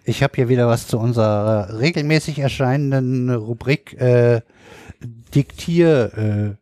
Ich 0.04 0.22
habe 0.24 0.34
hier 0.36 0.50
wieder 0.50 0.68
was 0.68 0.88
zu 0.88 1.00
unserer 1.00 1.80
regelmäßig 1.80 2.40
erscheinenden 2.40 3.34
Rubrik 3.34 4.00
äh, 4.00 4.42
Diktier. 5.34 6.58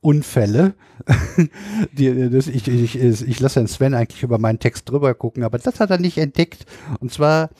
Unfälle. 0.00 0.74
Ich, 1.96 2.68
ich, 2.68 2.96
ich 3.00 3.40
lasse 3.40 3.60
den 3.60 3.66
Sven 3.66 3.94
eigentlich 3.94 4.22
über 4.22 4.38
meinen 4.38 4.58
Text 4.58 4.88
drüber 4.88 5.14
gucken, 5.14 5.42
aber 5.44 5.58
das 5.58 5.80
hat 5.80 5.90
er 5.90 5.98
nicht 5.98 6.18
entdeckt. 6.18 6.66
Und 7.00 7.12
zwar 7.12 7.50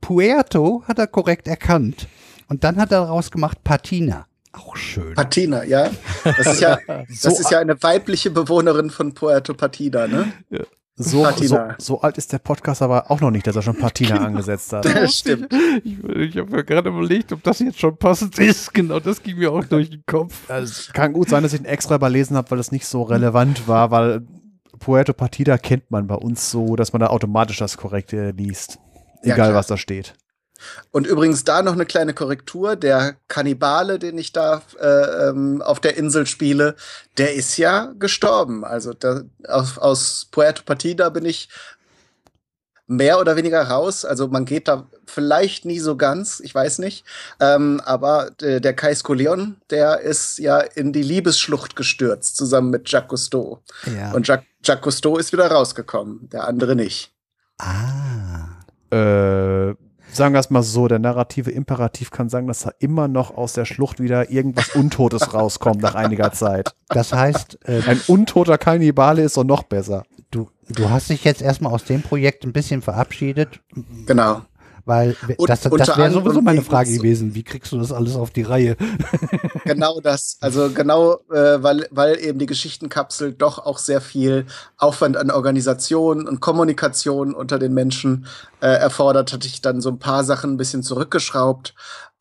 Puerto 0.00 0.82
hat 0.86 0.98
er 0.98 1.06
korrekt 1.06 1.48
erkannt. 1.48 2.08
Und 2.48 2.64
dann 2.64 2.76
hat 2.76 2.90
er 2.92 3.02
daraus 3.02 3.30
gemacht 3.30 3.62
Patina. 3.62 4.26
Auch 4.52 4.76
schön. 4.76 5.14
Patina, 5.14 5.64
ja. 5.64 5.90
Das 6.24 6.46
ist 6.46 6.60
ja, 6.60 6.78
das 6.86 7.22
so 7.22 7.30
ist 7.30 7.50
ja 7.50 7.60
eine 7.60 7.80
weibliche 7.82 8.30
Bewohnerin 8.30 8.90
von 8.90 9.14
Puerto 9.14 9.54
Patina, 9.54 10.08
ne? 10.08 10.32
Ja. 10.50 10.64
So, 11.02 11.26
so, 11.30 11.58
so, 11.78 12.00
alt 12.02 12.18
ist 12.18 12.30
der 12.30 12.40
Podcast 12.40 12.82
aber 12.82 13.10
auch 13.10 13.22
noch 13.22 13.30
nicht, 13.30 13.46
dass 13.46 13.56
er 13.56 13.62
schon 13.62 13.78
Patina 13.78 14.16
genau. 14.16 14.26
angesetzt 14.26 14.70
hat. 14.74 14.84
Das 14.94 15.18
stimmt. 15.18 15.50
Ich, 15.82 16.04
ich 16.04 16.36
habe 16.36 16.50
mir 16.50 16.62
gerade 16.62 16.90
überlegt, 16.90 17.32
ob 17.32 17.42
das 17.42 17.60
jetzt 17.60 17.80
schon 17.80 17.96
passend 17.96 18.38
ist. 18.38 18.74
Genau, 18.74 19.00
das 19.00 19.22
ging 19.22 19.38
mir 19.38 19.50
auch 19.50 19.64
durch 19.64 19.88
den 19.88 20.02
Kopf. 20.04 20.50
Also, 20.50 20.92
kann 20.92 21.14
gut 21.14 21.30
sein, 21.30 21.42
dass 21.42 21.54
ich 21.54 21.60
ihn 21.60 21.64
extra 21.64 21.94
überlesen 21.94 22.36
habe, 22.36 22.50
weil 22.50 22.58
das 22.58 22.70
nicht 22.70 22.86
so 22.86 23.02
relevant 23.02 23.66
war, 23.66 23.90
weil 23.90 24.26
Puerto 24.78 25.14
Partida 25.14 25.56
kennt 25.56 25.90
man 25.90 26.06
bei 26.06 26.16
uns 26.16 26.50
so, 26.50 26.76
dass 26.76 26.92
man 26.92 27.00
da 27.00 27.06
automatisch 27.06 27.56
das 27.56 27.78
Korrekte 27.78 28.32
liest. 28.32 28.78
Egal, 29.22 29.50
ja, 29.50 29.54
was 29.54 29.66
da 29.66 29.76
steht. 29.76 30.14
Und 30.90 31.06
übrigens 31.06 31.44
da 31.44 31.62
noch 31.62 31.72
eine 31.72 31.86
kleine 31.86 32.14
Korrektur. 32.14 32.76
Der 32.76 33.16
Kannibale, 33.28 33.98
den 33.98 34.18
ich 34.18 34.32
da 34.32 34.62
äh, 34.80 35.28
ähm, 35.28 35.62
auf 35.62 35.80
der 35.80 35.96
Insel 35.96 36.26
spiele, 36.26 36.76
der 37.18 37.34
ist 37.34 37.56
ja 37.56 37.92
gestorben. 37.98 38.64
Also 38.64 38.92
da, 38.92 39.22
aus, 39.48 39.78
aus 39.78 40.28
Puerto 40.30 40.62
Partida 40.64 41.08
bin 41.08 41.24
ich 41.24 41.48
mehr 42.86 43.20
oder 43.20 43.36
weniger 43.36 43.62
raus. 43.62 44.04
Also 44.04 44.28
man 44.28 44.44
geht 44.44 44.66
da 44.66 44.86
vielleicht 45.06 45.64
nie 45.64 45.78
so 45.78 45.96
ganz, 45.96 46.40
ich 46.40 46.54
weiß 46.54 46.80
nicht. 46.80 47.04
Ähm, 47.38 47.80
aber 47.84 48.32
äh, 48.42 48.60
der 48.60 48.74
Kai 48.74 48.94
Skoleon, 48.94 49.56
der 49.70 50.00
ist 50.00 50.38
ja 50.38 50.58
in 50.58 50.92
die 50.92 51.02
Liebesschlucht 51.02 51.76
gestürzt, 51.76 52.36
zusammen 52.36 52.70
mit 52.70 52.90
Jacques 52.90 53.08
Cousteau. 53.08 53.62
Ja. 53.96 54.12
Und 54.12 54.26
Jacques, 54.26 54.46
Jacques 54.64 54.82
Cousteau 54.82 55.18
ist 55.18 55.32
wieder 55.32 55.50
rausgekommen, 55.50 56.28
der 56.30 56.46
andere 56.46 56.74
nicht. 56.74 57.12
Ah. 57.58 58.49
Äh, 58.90 59.74
sagen 60.12 60.34
wir 60.34 60.40
es 60.40 60.50
mal 60.50 60.62
so, 60.62 60.88
der 60.88 60.98
narrative 60.98 61.50
Imperativ 61.50 62.10
kann 62.10 62.28
sagen, 62.28 62.46
dass 62.46 62.60
da 62.60 62.72
immer 62.78 63.08
noch 63.08 63.36
aus 63.36 63.52
der 63.52 63.64
Schlucht 63.64 64.00
wieder 64.00 64.30
irgendwas 64.30 64.74
Untotes 64.74 65.34
rauskommt 65.34 65.80
nach 65.80 65.94
einiger 65.94 66.32
Zeit. 66.32 66.74
Das 66.88 67.12
heißt, 67.12 67.58
äh, 67.64 67.82
ein 67.86 68.00
untoter 68.08 68.58
Kannibale 68.58 69.22
ist 69.22 69.36
doch 69.36 69.44
noch 69.44 69.62
besser. 69.62 70.04
Du, 70.30 70.48
du 70.68 70.90
hast 70.90 71.10
dich 71.10 71.24
jetzt 71.24 71.42
erstmal 71.42 71.72
aus 71.72 71.84
dem 71.84 72.02
Projekt 72.02 72.44
ein 72.44 72.52
bisschen 72.52 72.82
verabschiedet. 72.82 73.60
Genau. 74.06 74.42
Weil 74.90 75.14
das, 75.46 75.60
das 75.60 75.96
wäre 75.96 76.10
sowieso 76.10 76.42
meine 76.42 76.62
Frage 76.62 76.92
gewesen. 76.92 77.32
Wie 77.36 77.44
kriegst 77.44 77.70
du 77.70 77.78
das 77.78 77.92
alles 77.92 78.16
auf 78.16 78.32
die 78.32 78.42
Reihe? 78.42 78.76
genau 79.64 80.00
das. 80.00 80.36
Also 80.40 80.68
genau, 80.70 81.20
äh, 81.30 81.62
weil, 81.62 81.86
weil 81.92 82.18
eben 82.18 82.40
die 82.40 82.46
Geschichtenkapsel 82.46 83.32
doch 83.32 83.60
auch 83.60 83.78
sehr 83.78 84.00
viel 84.00 84.46
Aufwand 84.78 85.16
an 85.16 85.30
Organisation 85.30 86.26
und 86.26 86.40
Kommunikation 86.40 87.34
unter 87.34 87.60
den 87.60 87.72
Menschen 87.72 88.26
äh, 88.60 88.66
erfordert, 88.66 89.32
hatte 89.32 89.46
ich 89.46 89.60
dann 89.60 89.80
so 89.80 89.90
ein 89.90 90.00
paar 90.00 90.24
Sachen 90.24 90.54
ein 90.54 90.56
bisschen 90.56 90.82
zurückgeschraubt. 90.82 91.72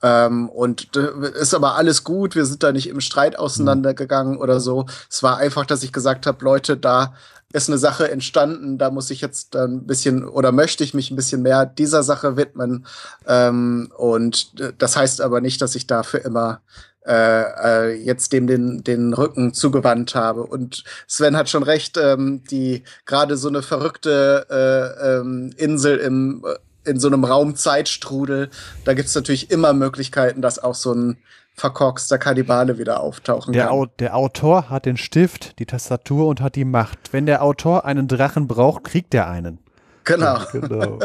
Ähm, 0.03 0.47
und 0.49 0.95
äh, 0.95 1.41
ist 1.41 1.55
aber 1.55 1.75
alles 1.75 2.03
gut. 2.03 2.35
Wir 2.35 2.45
sind 2.45 2.61
da 2.61 2.71
nicht 2.71 2.87
im 2.87 3.01
Streit 3.01 3.39
auseinandergegangen 3.39 4.37
oder 4.37 4.59
so. 4.59 4.85
Es 5.09 5.23
war 5.23 5.37
einfach, 5.37 5.65
dass 5.65 5.81
ich 5.81 5.91
gesagt 5.91 6.27
habe, 6.27 6.45
Leute, 6.45 6.77
da 6.77 7.15
ist 7.51 7.69
eine 7.69 7.77
Sache 7.77 8.11
entstanden, 8.11 8.77
da 8.77 8.91
muss 8.91 9.09
ich 9.09 9.21
jetzt 9.21 9.55
ein 9.55 9.87
bisschen 9.87 10.27
oder 10.27 10.51
möchte 10.51 10.83
ich 10.83 10.93
mich 10.93 11.09
ein 11.09 11.15
bisschen 11.15 11.41
mehr 11.41 11.65
dieser 11.65 12.03
Sache 12.03 12.37
widmen. 12.37 12.85
Ähm, 13.27 13.91
und 13.97 14.53
das 14.77 14.95
heißt 14.95 15.21
aber 15.21 15.41
nicht, 15.41 15.61
dass 15.61 15.75
ich 15.75 15.87
dafür 15.87 16.23
immer 16.23 16.61
äh, 17.05 17.91
äh, 17.91 18.03
jetzt 18.03 18.33
dem 18.33 18.45
den, 18.45 18.83
den 18.83 19.13
Rücken 19.13 19.53
zugewandt 19.53 20.13
habe. 20.13 20.43
Und 20.43 20.83
Sven 21.07 21.37
hat 21.37 21.49
schon 21.49 21.63
recht, 21.63 21.97
ähm, 21.97 22.43
die 22.51 22.83
gerade 23.05 23.35
so 23.35 23.47
eine 23.47 23.63
verrückte 23.63 24.45
äh, 24.49 25.17
ähm, 25.17 25.51
Insel 25.57 25.97
im 25.97 26.45
in 26.85 26.99
so 26.99 27.07
einem 27.07 27.23
Raumzeitstrudel, 27.23 28.49
da 28.85 28.93
gibt's 28.93 29.13
natürlich 29.13 29.51
immer 29.51 29.73
Möglichkeiten, 29.73 30.41
dass 30.41 30.59
auch 30.59 30.75
so 30.75 30.93
ein 30.93 31.17
verkorkster 31.59 32.17
Kannibale 32.17 32.77
wieder 32.77 33.01
auftauchen 33.01 33.53
der 33.53 33.65
kann. 33.65 33.73
Au 33.73 33.85
der 33.85 34.15
Autor 34.15 34.69
hat 34.69 34.85
den 34.85 34.97
Stift, 34.97 35.59
die 35.59 35.65
Tastatur 35.65 36.27
und 36.27 36.41
hat 36.41 36.55
die 36.55 36.65
Macht. 36.65 37.11
Wenn 37.11 37.25
der 37.25 37.43
Autor 37.43 37.85
einen 37.85 38.07
Drachen 38.07 38.47
braucht, 38.47 38.85
kriegt 38.85 39.13
er 39.13 39.27
einen. 39.27 39.59
Genau. 40.03 40.39
genau. 40.51 40.99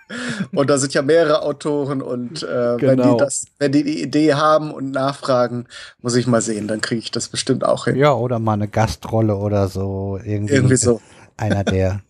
und 0.52 0.70
da 0.70 0.78
sind 0.78 0.94
ja 0.94 1.02
mehrere 1.02 1.42
Autoren 1.42 2.00
und 2.00 2.42
äh, 2.42 2.46
genau. 2.46 2.80
wenn 2.80 2.96
die 2.96 3.02
genau. 3.02 3.16
das, 3.16 3.46
wenn 3.58 3.72
die 3.72 3.84
die 3.84 4.02
Idee 4.02 4.34
haben 4.34 4.70
und 4.70 4.92
nachfragen, 4.92 5.66
muss 6.00 6.14
ich 6.16 6.26
mal 6.26 6.40
sehen, 6.40 6.68
dann 6.68 6.80
kriege 6.80 7.00
ich 7.00 7.10
das 7.10 7.28
bestimmt 7.28 7.64
auch 7.64 7.84
hin. 7.84 7.96
Ja, 7.96 8.12
oder 8.14 8.38
mal 8.38 8.54
eine 8.54 8.68
Gastrolle 8.68 9.36
oder 9.36 9.68
so. 9.68 10.18
Irgendwie, 10.22 10.54
irgendwie 10.54 10.76
so. 10.76 11.00
Einer, 11.36 11.64
der 11.64 12.00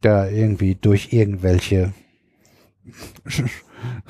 da 0.00 0.26
irgendwie 0.26 0.74
durch 0.74 1.12
irgendwelche 1.12 1.92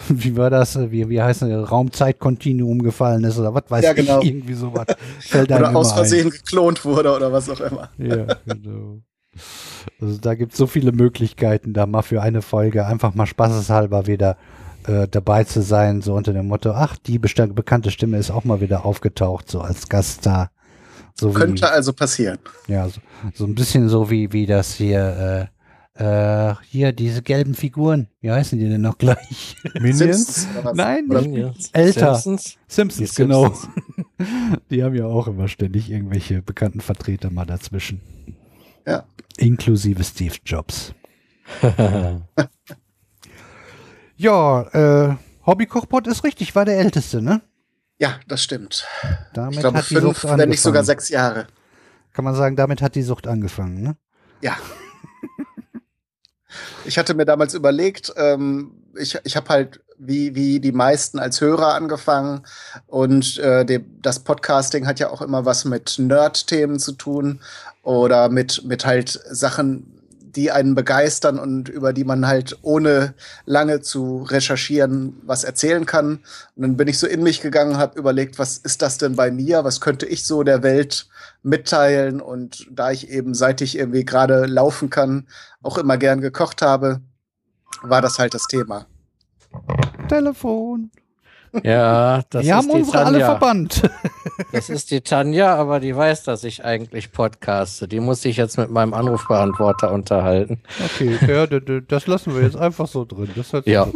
wie 0.09 0.37
war 0.37 0.51
das, 0.51 0.79
wie, 0.91 1.09
wie 1.09 1.21
heißt 1.21 1.43
das, 1.43 1.71
Raumzeitkontinuum 1.71 2.83
gefallen 2.83 3.25
ist 3.25 3.39
oder 3.39 3.55
was 3.55 3.65
weiß 3.69 3.85
ja, 3.85 3.93
genau. 3.93 4.21
ich, 4.21 4.29
irgendwie 4.29 4.55
sowas. 4.55 4.87
Fällt 5.21 5.51
oder 5.51 5.75
aus 5.75 5.93
Versehen 5.93 6.27
ein. 6.27 6.31
geklont 6.31 6.85
wurde 6.85 7.15
oder 7.15 7.33
was 7.33 7.49
auch 7.49 7.61
immer. 7.61 7.91
Ja, 7.99 8.27
genau. 8.47 9.01
Also 10.01 10.19
da 10.19 10.35
gibt 10.35 10.53
es 10.53 10.59
so 10.59 10.67
viele 10.67 10.93
Möglichkeiten, 10.93 11.73
da 11.73 11.87
mal 11.87 12.03
für 12.03 12.23
eine 12.23 12.43
Folge 12.43 12.87
einfach 12.87 13.15
mal 13.15 13.27
spaßeshalber 13.27 14.07
wieder 14.07 14.37
äh, 14.87 15.07
dabei 15.09 15.45
zu 15.45 15.63
sein, 15.63 16.03
so 16.03 16.15
unter 16.15 16.33
dem 16.33 16.49
Motto, 16.49 16.73
ach, 16.73 16.97
die 16.97 17.19
bekannte 17.19 17.91
Stimme 17.91 18.19
ist 18.19 18.31
auch 18.31 18.45
mal 18.45 18.61
wieder 18.61 18.85
aufgetaucht, 18.85 19.51
so 19.51 19.61
als 19.61 19.89
Gaststar. 19.89 20.51
So 21.15 21.33
Könnte 21.33 21.63
wie, 21.63 21.67
also 21.67 21.93
passieren. 21.93 22.39
Ja, 22.67 22.89
so, 22.89 23.01
so, 23.35 23.45
ein 23.45 23.55
bisschen 23.55 23.89
so 23.89 24.11
wie, 24.11 24.33
wie 24.33 24.47
das 24.47 24.75
hier 24.75 25.51
äh, 25.51 25.60
äh, 26.01 26.55
hier, 26.67 26.93
diese 26.93 27.21
gelben 27.21 27.55
Figuren. 27.55 28.09
Wie 28.23 28.31
heißen 28.31 28.59
die 28.59 28.69
denn 28.69 28.81
noch 28.81 28.97
gleich? 28.97 29.57
Minions? 29.81 30.49
Nein, 30.73 31.07
Minions. 31.09 31.69
älter. 31.73 32.15
Simpsons, 32.15 32.57
Simpsons 32.67 33.15
genau. 33.15 33.53
die 34.71 34.83
haben 34.83 34.95
ja 34.95 35.05
auch 35.05 35.29
immer 35.29 35.47
ständig 35.49 35.91
irgendwelche 35.91 36.41
bekannten 36.41 36.81
Vertreter 36.81 37.31
mal 37.31 37.45
dazwischen. 37.45 38.01
Ja. 38.87 39.05
Inklusive 39.37 40.03
Steve 40.03 40.37
Jobs. 40.45 40.95
ja, 44.17 44.63
äh, 44.63 45.17
Hobbykochpot 45.45 46.07
ist 46.07 46.25
richtig, 46.25 46.55
war 46.55 46.65
der 46.65 46.79
älteste, 46.79 47.21
ne? 47.21 47.43
Ja, 47.99 48.19
das 48.27 48.43
stimmt. 48.43 48.87
Damit 49.35 49.57
ich 49.57 49.61
glaube, 49.61 49.77
hat 49.77 49.85
fünf, 49.85 50.25
wenn 50.25 50.49
nicht 50.49 50.63
sogar 50.63 50.83
sechs 50.83 51.11
Jahre. 51.11 51.47
Kann 52.15 52.25
man 52.25 52.35
sagen, 52.35 52.57
damit 52.57 52.81
hat 52.81 52.95
die 52.95 53.03
Sucht 53.03 53.27
angefangen, 53.27 53.83
ne? 53.83 53.97
Ja. 54.41 54.57
Ich 56.85 56.99
hatte 56.99 57.15
mir 57.15 57.25
damals 57.25 57.55
überlegt, 57.55 58.13
ähm, 58.17 58.73
ich, 58.99 59.19
ich 59.25 59.37
habe 59.37 59.49
halt 59.49 59.81
wie, 59.99 60.35
wie 60.35 60.61
die 60.61 60.73
meisten 60.73 61.19
als 61.19 61.41
Hörer 61.41 61.75
angefangen 61.75 62.43
und 62.87 63.39
äh, 63.39 63.65
de, 63.65 63.85
das 64.01 64.21
Podcasting 64.21 64.87
hat 64.87 64.99
ja 64.99 65.11
auch 65.11 65.21
immer 65.21 65.45
was 65.45 65.65
mit 65.65 65.99
Nerd-Themen 65.99 66.79
zu 66.79 66.93
tun 66.93 67.41
oder 67.83 68.31
mit, 68.31 68.65
mit 68.65 68.87
halt 68.87 69.21
Sachen, 69.31 70.01
die 70.35 70.51
einen 70.51 70.75
begeistern 70.75 71.39
und 71.39 71.69
über 71.69 71.93
die 71.93 72.05
man 72.05 72.27
halt 72.27 72.59
ohne 72.63 73.15
lange 73.47 73.81
zu 73.81 74.23
recherchieren 74.23 75.21
was 75.25 75.45
erzählen 75.45 75.87
kann. 75.87 76.21
Und 76.57 76.63
dann 76.63 76.77
bin 76.77 76.89
ich 76.89 76.99
so 76.99 77.07
in 77.07 77.23
mich 77.23 77.41
gegangen, 77.41 77.79
habe 77.79 77.99
überlegt, 77.99 78.39
was 78.39 78.59
ist 78.59 78.81
das 78.81 78.97
denn 78.99 79.17
bei 79.17 79.31
mir? 79.31 79.65
Was 79.65 79.81
könnte 79.81 80.07
ich 80.07 80.25
so 80.25 80.43
der 80.43 80.63
Welt 80.63 81.09
mitteilen? 81.43 82.21
Und 82.21 82.67
da 82.71 82.91
ich 82.91 83.11
eben, 83.11 83.35
seit 83.35 83.61
ich 83.61 83.79
irgendwie 83.79 84.05
gerade 84.05 84.47
laufen 84.47 84.91
kann, 84.91 85.27
auch 85.63 85.79
immer 85.79 85.97
gern 85.99 86.21
gekocht 86.21 86.63
habe, 86.63 87.01
war 87.83 88.03
das 88.03 88.19
halt 88.19 88.35
das 88.35 88.47
Thema. 88.47 88.87
Telefon. 90.09 90.91
Ja, 91.65 92.23
das 92.31 92.45
Wir 92.45 92.53
ist 92.53 92.57
haben 92.57 92.71
unsere 92.71 92.99
Tanja. 92.99 93.07
alle 93.09 93.25
verbannt. 93.25 93.91
Das 94.53 94.71
ist 94.71 94.91
die 94.91 95.01
Tanja, 95.01 95.55
aber 95.55 95.81
die 95.81 95.95
weiß, 95.95 96.23
dass 96.23 96.45
ich 96.45 96.65
eigentlich 96.65 97.13
podcaste. 97.13 97.89
Die 97.89 98.01
muss 98.01 98.23
sich 98.23 98.37
jetzt 98.37 98.57
mit 98.57 98.71
meinem 98.71 98.95
Anrufbeantworter 98.95 99.93
unterhalten. 99.93 100.61
Okay, 100.85 101.19
ja, 101.27 101.47
das 101.47 102.07
lassen 102.07 102.35
wir 102.35 102.43
jetzt 102.43 102.57
einfach 102.57 102.87
so 102.87 103.05
drin. 103.05 103.31
Das 103.35 103.53
hört 103.53 103.67
ja. 103.67 103.87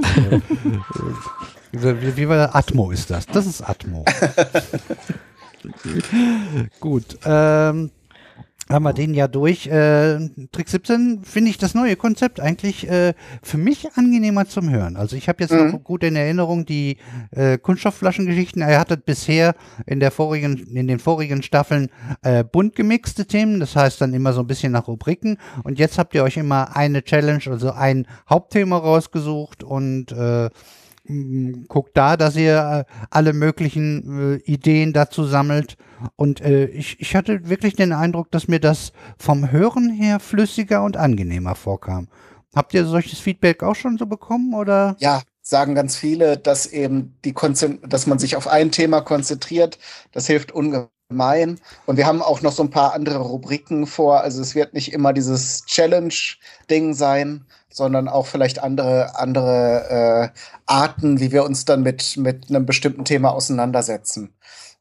wie, 1.73 2.17
wie 2.17 2.29
war 2.29 2.37
der 2.37 2.57
Atmo 2.57 2.91
ist 2.91 3.11
das? 3.11 3.27
Das 3.27 3.47
ist 3.47 3.63
Atmo. 3.63 4.05
Gut. 6.81 7.19
Ähm, 7.25 7.91
haben 8.71 8.83
wir 8.85 8.95
den 8.95 9.13
ja 9.13 9.29
durch. 9.29 9.67
Äh, 9.67 10.31
Trick 10.51 10.69
17 10.69 11.23
finde 11.23 11.51
ich 11.51 11.59
das 11.59 11.75
neue 11.75 11.97
Konzept 11.97 12.41
eigentlich 12.41 12.89
äh, 12.89 13.13
für 13.43 13.59
mich 13.59 13.93
angenehmer 13.95 14.47
zum 14.47 14.71
Hören. 14.71 14.97
Also 14.97 15.17
ich 15.17 15.29
habe 15.29 15.43
jetzt 15.43 15.53
mhm. 15.53 15.73
noch 15.73 15.85
gut 15.85 16.03
in 16.03 16.17
Erinnerung 16.17 16.65
die 16.65 16.97
äh, 17.31 17.59
Kunststoffflaschengeschichten. 17.59 18.63
Er 18.63 18.81
hatte 18.81 18.97
bisher 18.97 19.55
in 19.87 20.01
der 20.01 20.11
vorigen, 20.11 20.57
in 20.75 20.89
den 20.89 20.99
vorigen 20.99 21.43
Staffeln 21.43 21.91
äh, 22.23 22.43
bunt 22.43 22.75
gemixte 22.75 23.27
Themen, 23.27 23.61
das 23.61 23.77
heißt 23.77 24.01
dann 24.01 24.15
immer 24.15 24.33
so 24.33 24.41
ein 24.41 24.47
bisschen 24.47 24.73
nach 24.73 24.89
Rubriken. 24.89 25.37
Und 25.63 25.79
jetzt 25.79 25.99
habt 25.99 26.15
ihr 26.15 26.23
euch 26.25 26.39
immer 26.39 26.75
eine 26.75 27.03
Challenge, 27.03 27.43
also 27.47 27.73
ein 27.73 28.07
Hauptthema 28.31 28.79
rausgesucht 28.79 29.63
und 29.63 30.13
äh, 30.13 30.49
guckt 31.69 31.97
da, 31.97 32.17
dass 32.17 32.37
ihr 32.37 32.87
äh, 32.89 32.93
alle 33.11 33.33
möglichen 33.33 34.35
äh, 34.35 34.51
Ideen 34.51 34.93
dazu 34.93 35.25
sammelt. 35.25 35.77
Und 36.17 36.41
äh, 36.41 36.67
ich, 36.67 37.01
ich 37.01 37.15
hatte 37.15 37.49
wirklich 37.49 37.75
den 37.75 37.93
Eindruck, 37.93 38.31
dass 38.31 38.49
mir 38.49 38.61
das 38.61 38.93
vom 39.19 39.51
Hören 39.51 39.91
her 39.91 40.19
flüssiger 40.21 40.83
und 40.83 40.97
angenehmer 40.97 41.55
vorkam. 41.55 42.09
Habt 42.55 42.73
ihr 42.73 42.87
solches 42.87 43.19
Feedback 43.19 43.63
auch 43.63 43.75
schon 43.75 43.99
so 43.99 44.07
bekommen 44.07 44.55
oder? 44.55 44.97
Ja, 45.01 45.23
sagen 45.43 45.75
ganz 45.75 45.97
viele, 45.97 46.39
dass 46.39 46.67
eben 46.67 47.19
die 47.25 47.33
Konzent 47.33 47.81
dass 47.93 48.07
man 48.07 48.19
sich 48.19 48.37
auf 48.37 48.49
ein 48.49 48.71
Thema 48.71 49.01
konzentriert. 49.03 49.79
Das 50.13 50.27
hilft 50.27 50.53
ungemein. 50.53 51.61
Und 51.85 51.97
wir 51.99 52.07
haben 52.07 52.23
auch 52.23 52.41
noch 52.41 52.53
so 52.53 52.63
ein 52.63 52.71
paar 52.71 52.95
andere 52.95 53.19
Rubriken 53.19 53.87
vor. 53.87 54.23
Also 54.23 54.41
es 54.41 54.55
wird 54.55 54.73
nicht 54.73 54.93
immer 54.93 55.13
dieses 55.13 55.67
Challenge-Ding 55.67 56.95
sein, 56.95 57.45
sondern 57.75 58.09
auch 58.09 58.27
vielleicht 58.27 58.63
andere, 58.63 59.19
andere 59.19 60.31
äh, 60.33 60.39
Arten, 60.65 61.19
wie 61.19 61.33
wir 61.33 61.45
uns 61.45 61.65
dann 61.65 61.83
mit, 61.83 62.17
mit 62.17 62.49
einem 62.49 62.67
bestimmten 62.67 63.05
Thema 63.05 63.33
auseinandersetzen. 63.33 64.33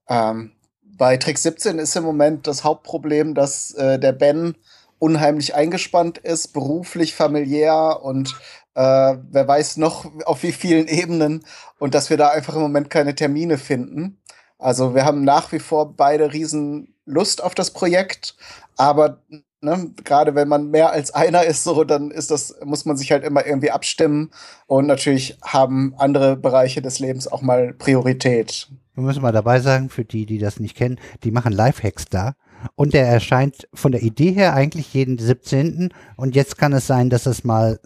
Ähm, 0.08 0.52
bei 0.84 1.18
Trick 1.18 1.40
17 1.40 1.80
ist 1.80 1.96
im 1.96 2.04
Moment 2.04 2.46
das 2.46 2.64
Hauptproblem, 2.64 3.34
dass 3.34 3.72
äh, 3.72 3.98
der 3.98 4.12
Ben 4.12 4.56
unheimlich 5.00 5.56
eingespannt 5.56 6.20
ist, 6.20 6.54
beruflich, 6.54 7.16
familiär 7.16 8.00
und 8.04 8.36
äh, 8.76 9.18
wer 9.32 9.48
weiß 9.48 9.78
noch 9.78 10.06
auf 10.26 10.44
wie 10.44 10.52
vielen 10.52 10.88
Ebenen 10.88 11.44
und 11.80 11.96
dass 11.96 12.12
wir 12.12 12.18
da 12.18 12.30
einfach 12.30 12.56
im 12.56 12.62
Moment 12.62 12.92
keine 12.92 13.16
Termine 13.16 13.58
finden. 13.58 14.22
Also 14.60 14.94
wir 14.94 15.04
haben 15.04 15.24
nach 15.24 15.52
wie 15.52 15.60
vor 15.60 15.96
beide 15.96 16.32
riesen 16.32 16.94
Lust 17.06 17.44
auf 17.44 17.56
das 17.56 17.72
Projekt, 17.72 18.36
aber 18.78 19.18
Ne? 19.64 19.92
Gerade 20.04 20.36
wenn 20.36 20.48
man 20.48 20.70
mehr 20.70 20.92
als 20.92 21.14
einer 21.14 21.44
ist, 21.46 21.64
so, 21.64 21.84
dann 21.86 22.12
ist 22.12 22.32
das, 22.32 22.56
muss 22.64 22.84
man 22.86 22.98
sich 22.98 23.12
halt 23.12 23.24
immer 23.24 23.46
irgendwie 23.46 23.72
abstimmen. 23.72 24.32
Und 24.68 24.88
natürlich 24.88 25.38
haben 25.42 25.94
andere 25.98 26.36
Bereiche 26.36 26.82
des 26.82 27.00
Lebens 27.00 27.28
auch 27.28 27.42
mal 27.42 27.74
Priorität. 27.74 28.68
Wir 28.96 29.04
müssen 29.04 29.22
mal 29.22 29.32
dabei 29.32 29.60
sagen, 29.60 29.90
für 29.90 30.04
die, 30.04 30.26
die 30.26 30.38
das 30.38 30.60
nicht 30.60 30.76
kennen, 30.76 31.00
die 31.24 31.32
machen 31.32 31.54
Lifehacks 31.54 32.06
da. 32.06 32.34
Und 32.76 32.94
der 32.94 33.08
erscheint 33.08 33.68
von 33.74 33.92
der 33.92 34.04
Idee 34.04 34.32
her 34.32 34.54
eigentlich 34.54 34.94
jeden 34.94 35.18
17. 35.18 35.90
Und 36.16 36.36
jetzt 36.36 36.58
kann 36.58 36.74
es 36.74 36.88
sein, 36.88 37.10
dass 37.10 37.26
es 37.26 37.44
mal 37.44 37.80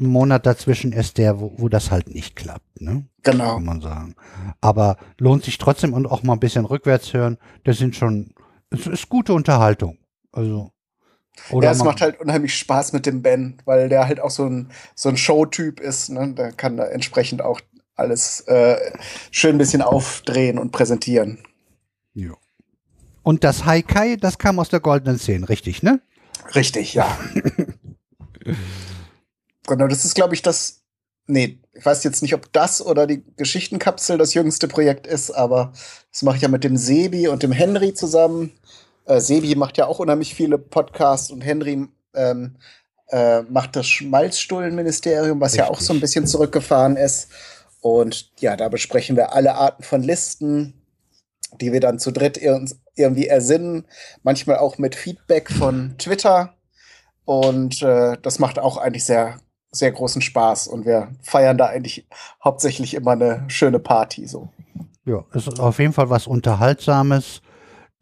ein 0.00 0.06
Monat 0.06 0.46
dazwischen 0.46 0.92
ist, 0.92 1.18
der, 1.18 1.40
wo, 1.40 1.52
wo 1.56 1.68
das 1.68 1.90
halt 1.90 2.12
nicht 2.12 2.36
klappt. 2.36 2.80
Ne? 2.80 3.06
Genau. 3.22 3.54
Kann 3.54 3.64
man 3.64 3.80
sagen. 3.80 4.14
Aber 4.60 4.96
lohnt 5.18 5.44
sich 5.44 5.58
trotzdem 5.58 5.92
und 5.92 6.06
auch 6.06 6.22
mal 6.22 6.34
ein 6.34 6.40
bisschen 6.40 6.64
rückwärts 6.64 7.12
hören. 7.12 7.38
Das 7.64 7.78
sind 7.78 7.96
schon, 7.96 8.34
es 8.70 8.86
ist 8.86 9.08
gute 9.08 9.34
Unterhaltung. 9.34 9.98
Also. 10.32 10.73
Oder 11.50 11.66
ja, 11.66 11.72
es 11.72 11.82
macht 11.82 12.00
halt 12.00 12.20
unheimlich 12.20 12.56
Spaß 12.56 12.92
mit 12.92 13.06
dem 13.06 13.22
Ben, 13.22 13.58
weil 13.64 13.88
der 13.88 14.06
halt 14.06 14.20
auch 14.20 14.30
so 14.30 14.46
ein, 14.46 14.70
so 14.94 15.08
ein 15.08 15.16
Showtyp 15.16 15.80
ist. 15.80 16.08
Ne? 16.10 16.32
Der 16.34 16.52
kann 16.52 16.76
da 16.76 16.84
entsprechend 16.86 17.42
auch 17.42 17.60
alles 17.96 18.40
äh, 18.42 18.76
schön 19.30 19.56
ein 19.56 19.58
bisschen 19.58 19.82
aufdrehen 19.82 20.58
und 20.58 20.72
präsentieren. 20.72 21.38
Ja. 22.14 22.32
Und 23.22 23.44
das 23.44 23.64
Haikai, 23.64 24.16
das 24.16 24.38
kam 24.38 24.58
aus 24.58 24.68
der 24.68 24.80
goldenen 24.80 25.18
Szene, 25.18 25.48
richtig, 25.48 25.82
ne? 25.82 26.00
Richtig, 26.54 26.94
ja. 26.94 27.18
genau, 29.66 29.88
das 29.88 30.04
ist, 30.04 30.14
glaube 30.14 30.34
ich, 30.34 30.42
das. 30.42 30.82
Nee, 31.26 31.58
ich 31.72 31.84
weiß 31.84 32.04
jetzt 32.04 32.20
nicht, 32.20 32.34
ob 32.34 32.52
das 32.52 32.84
oder 32.84 33.06
die 33.06 33.24
Geschichtenkapsel 33.36 34.18
das 34.18 34.34
jüngste 34.34 34.68
Projekt 34.68 35.06
ist, 35.06 35.30
aber 35.30 35.72
das 36.12 36.20
mache 36.22 36.36
ich 36.36 36.42
ja 36.42 36.48
mit 36.48 36.64
dem 36.64 36.76
Sebi 36.76 37.28
und 37.28 37.42
dem 37.42 37.52
Henry 37.52 37.94
zusammen. 37.94 38.52
Äh, 39.06 39.20
Sebi 39.20 39.54
macht 39.54 39.76
ja 39.76 39.86
auch 39.86 39.98
unheimlich 39.98 40.34
viele 40.34 40.58
Podcasts 40.58 41.30
und 41.30 41.42
Henry 41.42 41.88
ähm, 42.14 42.56
äh, 43.08 43.42
macht 43.42 43.76
das 43.76 43.86
Schmalzstullenministerium, 43.86 45.40
was 45.40 45.52
Richtig. 45.52 45.66
ja 45.66 45.70
auch 45.70 45.80
so 45.80 45.92
ein 45.92 46.00
bisschen 46.00 46.26
zurückgefahren 46.26 46.96
ist. 46.96 47.28
Und 47.80 48.32
ja, 48.40 48.56
da 48.56 48.68
besprechen 48.68 49.16
wir 49.16 49.34
alle 49.34 49.54
Arten 49.56 49.82
von 49.82 50.02
Listen, 50.02 50.74
die 51.60 51.72
wir 51.72 51.80
dann 51.80 51.98
zu 51.98 52.12
dritt 52.12 52.40
irgendwie 52.96 53.26
ersinnen, 53.26 53.86
manchmal 54.22 54.56
auch 54.56 54.78
mit 54.78 54.94
Feedback 54.94 55.50
von 55.50 55.94
Twitter. 55.98 56.54
Und 57.24 57.82
äh, 57.82 58.16
das 58.20 58.38
macht 58.38 58.58
auch 58.58 58.78
eigentlich 58.78 59.04
sehr, 59.04 59.36
sehr 59.70 59.92
großen 59.92 60.22
Spaß. 60.22 60.66
Und 60.66 60.86
wir 60.86 61.12
feiern 61.22 61.58
da 61.58 61.66
eigentlich 61.66 62.06
hauptsächlich 62.42 62.94
immer 62.94 63.12
eine 63.12 63.44
schöne 63.48 63.78
Party. 63.78 64.26
So. 64.26 64.48
Ja, 65.04 65.24
es 65.34 65.46
ist 65.46 65.60
auf 65.60 65.78
jeden 65.78 65.92
Fall 65.92 66.10
was 66.10 66.26
Unterhaltsames 66.26 67.42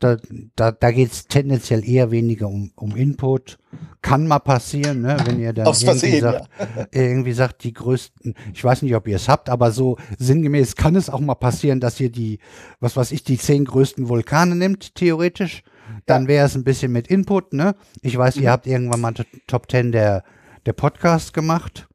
da, 0.03 0.17
da, 0.57 0.73
da 0.73 0.91
geht 0.91 1.13
es 1.13 1.27
tendenziell 1.29 1.89
eher 1.89 2.11
weniger 2.11 2.49
um, 2.49 2.73
um 2.75 2.97
Input. 2.97 3.59
Kann 4.01 4.27
mal 4.27 4.41
passieren, 4.41 5.03
ne? 5.03 5.17
wenn 5.25 5.39
ihr 5.39 5.53
da 5.53 5.65
irgendwie, 5.81 6.19
sagt, 6.19 6.49
irgendwie 6.91 7.33
sagt, 7.33 7.63
die 7.65 7.73
größten, 7.73 8.35
ich 8.53 8.65
weiß 8.65 8.83
nicht, 8.83 8.97
ob 8.97 9.07
ihr 9.07 9.17
es 9.17 9.29
habt, 9.29 9.49
aber 9.49 9.71
so 9.71 9.97
sinngemäß 10.19 10.75
kann 10.75 10.97
es 10.97 11.09
auch 11.09 11.21
mal 11.21 11.37
passieren, 11.37 11.79
dass 11.79 12.01
ihr 12.01 12.11
die, 12.11 12.41
was 12.81 12.97
weiß 12.97 13.13
ich, 13.13 13.23
die 13.23 13.39
zehn 13.39 13.65
größten 13.65 14.09
Vulkane 14.09 14.57
nimmt, 14.57 14.95
theoretisch. 14.97 15.63
Dann 16.07 16.27
wäre 16.27 16.47
es 16.47 16.57
ein 16.57 16.65
bisschen 16.65 16.91
mit 16.91 17.09
Input, 17.09 17.53
ne? 17.53 17.75
Ich 18.01 18.17
weiß, 18.17 18.37
mhm. 18.37 18.43
ihr 18.43 18.51
habt 18.51 18.67
irgendwann 18.67 19.01
mal 19.01 19.15
Top 19.47 19.71
10 19.71 19.93
der, 19.93 20.25
der 20.67 20.73
Podcast 20.73 21.33
gemacht. 21.33 21.89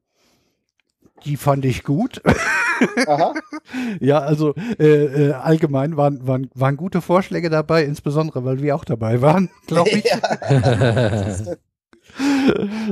Die 1.25 1.35
fand 1.35 1.65
ich 1.65 1.83
gut. 1.83 2.21
Aha. 3.07 3.33
ja, 3.99 4.19
also 4.19 4.53
äh, 4.79 4.85
äh, 4.85 5.31
allgemein 5.33 5.97
waren, 5.97 6.25
waren, 6.27 6.49
waren 6.53 6.77
gute 6.77 7.01
Vorschläge 7.01 7.49
dabei, 7.49 7.83
insbesondere 7.83 8.45
weil 8.45 8.61
wir 8.61 8.75
auch 8.75 8.85
dabei 8.85 9.21
waren, 9.21 9.49
glaube 9.67 9.89
ich. 9.89 10.05
Ja. 10.05 11.55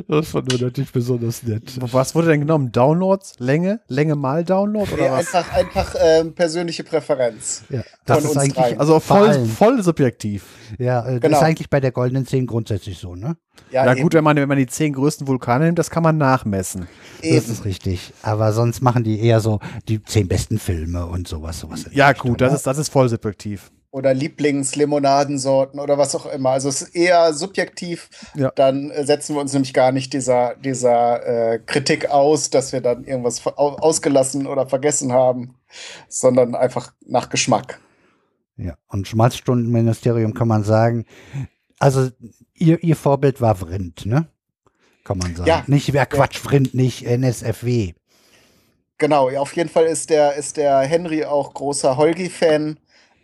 Das 0.07 0.29
fand 0.29 0.51
wir 0.51 0.65
natürlich 0.65 0.91
besonders 0.91 1.43
nett. 1.43 1.77
Was 1.79 2.15
wurde 2.15 2.27
denn 2.27 2.41
genommen? 2.41 2.71
Downloads? 2.71 3.33
Länge? 3.39 3.81
Länge 3.87 4.15
mal 4.15 4.43
Download? 4.43 4.91
Oder 4.93 5.05
ja, 5.05 5.11
was? 5.13 5.33
Einfach, 5.33 5.53
einfach 5.53 5.95
ähm, 5.99 6.33
persönliche 6.33 6.83
Präferenz. 6.83 7.63
Ja, 7.69 7.83
das 8.05 8.23
ist 8.23 8.37
eigentlich 8.37 8.53
drei. 8.53 8.79
also 8.79 8.99
voll, 8.99 9.45
voll 9.45 9.81
subjektiv. 9.81 10.45
Ja, 10.77 11.05
äh, 11.05 11.13
das 11.13 11.21
genau. 11.21 11.37
ist 11.37 11.43
eigentlich 11.43 11.69
bei 11.69 11.79
der 11.79 11.91
goldenen 11.91 12.25
10 12.25 12.45
grundsätzlich 12.45 12.97
so, 12.97 13.15
ne? 13.15 13.37
Ja, 13.71 13.85
ja 13.85 13.93
gut, 13.93 14.13
wenn 14.13 14.23
man, 14.23 14.35
wenn 14.37 14.47
man 14.47 14.57
die 14.57 14.67
zehn 14.67 14.93
größten 14.93 15.27
Vulkane 15.27 15.65
nimmt, 15.65 15.79
das 15.79 15.89
kann 15.89 16.03
man 16.03 16.17
nachmessen. 16.17 16.87
Eben. 17.21 17.35
Das 17.35 17.47
ist 17.47 17.65
richtig. 17.65 18.13
Aber 18.21 18.51
sonst 18.53 18.81
machen 18.81 19.03
die 19.03 19.19
eher 19.19 19.39
so 19.39 19.59
die 19.87 20.03
zehn 20.03 20.27
besten 20.27 20.59
Filme 20.59 21.05
und 21.05 21.27
sowas. 21.27 21.59
sowas 21.59 21.85
ja, 21.91 22.11
gut, 22.13 22.41
das 22.41 22.51
ne? 22.51 22.57
ist, 22.57 22.67
das 22.67 22.77
ist 22.77 22.89
voll 22.89 23.09
subjektiv 23.09 23.71
oder 23.95 24.13
Lieblingslimonadensorten 24.13 25.79
oder 25.79 25.97
was 25.97 26.15
auch 26.15 26.25
immer. 26.25 26.49
Also 26.49 26.67
es 26.67 26.81
ist 26.81 26.95
eher 26.97 27.33
subjektiv. 27.33 28.09
Ja. 28.35 28.51
Dann 28.53 28.91
äh, 28.91 29.05
setzen 29.05 29.35
wir 29.35 29.39
uns 29.39 29.53
nämlich 29.53 29.73
gar 29.73 29.93
nicht 29.93 30.11
dieser, 30.11 30.55
dieser 30.55 31.53
äh, 31.53 31.59
Kritik 31.59 32.09
aus, 32.09 32.49
dass 32.49 32.73
wir 32.73 32.81
dann 32.81 33.05
irgendwas 33.05 33.47
ausgelassen 33.47 34.47
oder 34.47 34.67
vergessen 34.67 35.13
haben, 35.13 35.55
sondern 36.09 36.55
einfach 36.55 36.91
nach 37.07 37.29
Geschmack. 37.29 37.79
Ja, 38.57 38.75
und 38.87 39.07
Schmalzstundenministerium 39.07 40.33
kann 40.33 40.49
man 40.49 40.65
sagen, 40.65 41.05
also 41.79 42.09
ihr, 42.53 42.83
ihr 42.83 42.97
Vorbild 42.97 43.39
war 43.39 43.55
Vrindt, 43.55 44.05
ne? 44.05 44.27
Kann 45.05 45.19
man 45.19 45.37
sagen. 45.37 45.47
Ja. 45.47 45.63
Nicht, 45.67 45.93
wer 45.93 46.05
Quatsch, 46.05 46.37
Vrindt, 46.37 46.73
nicht 46.73 47.05
NSFW. 47.05 47.93
Genau, 48.97 49.29
ja, 49.29 49.39
auf 49.39 49.55
jeden 49.55 49.69
Fall 49.69 49.85
ist 49.85 50.09
der, 50.09 50.35
ist 50.35 50.57
der 50.57 50.79
Henry 50.79 51.23
auch 51.23 51.53
großer 51.53 51.95
Holgi-Fan 51.95 52.77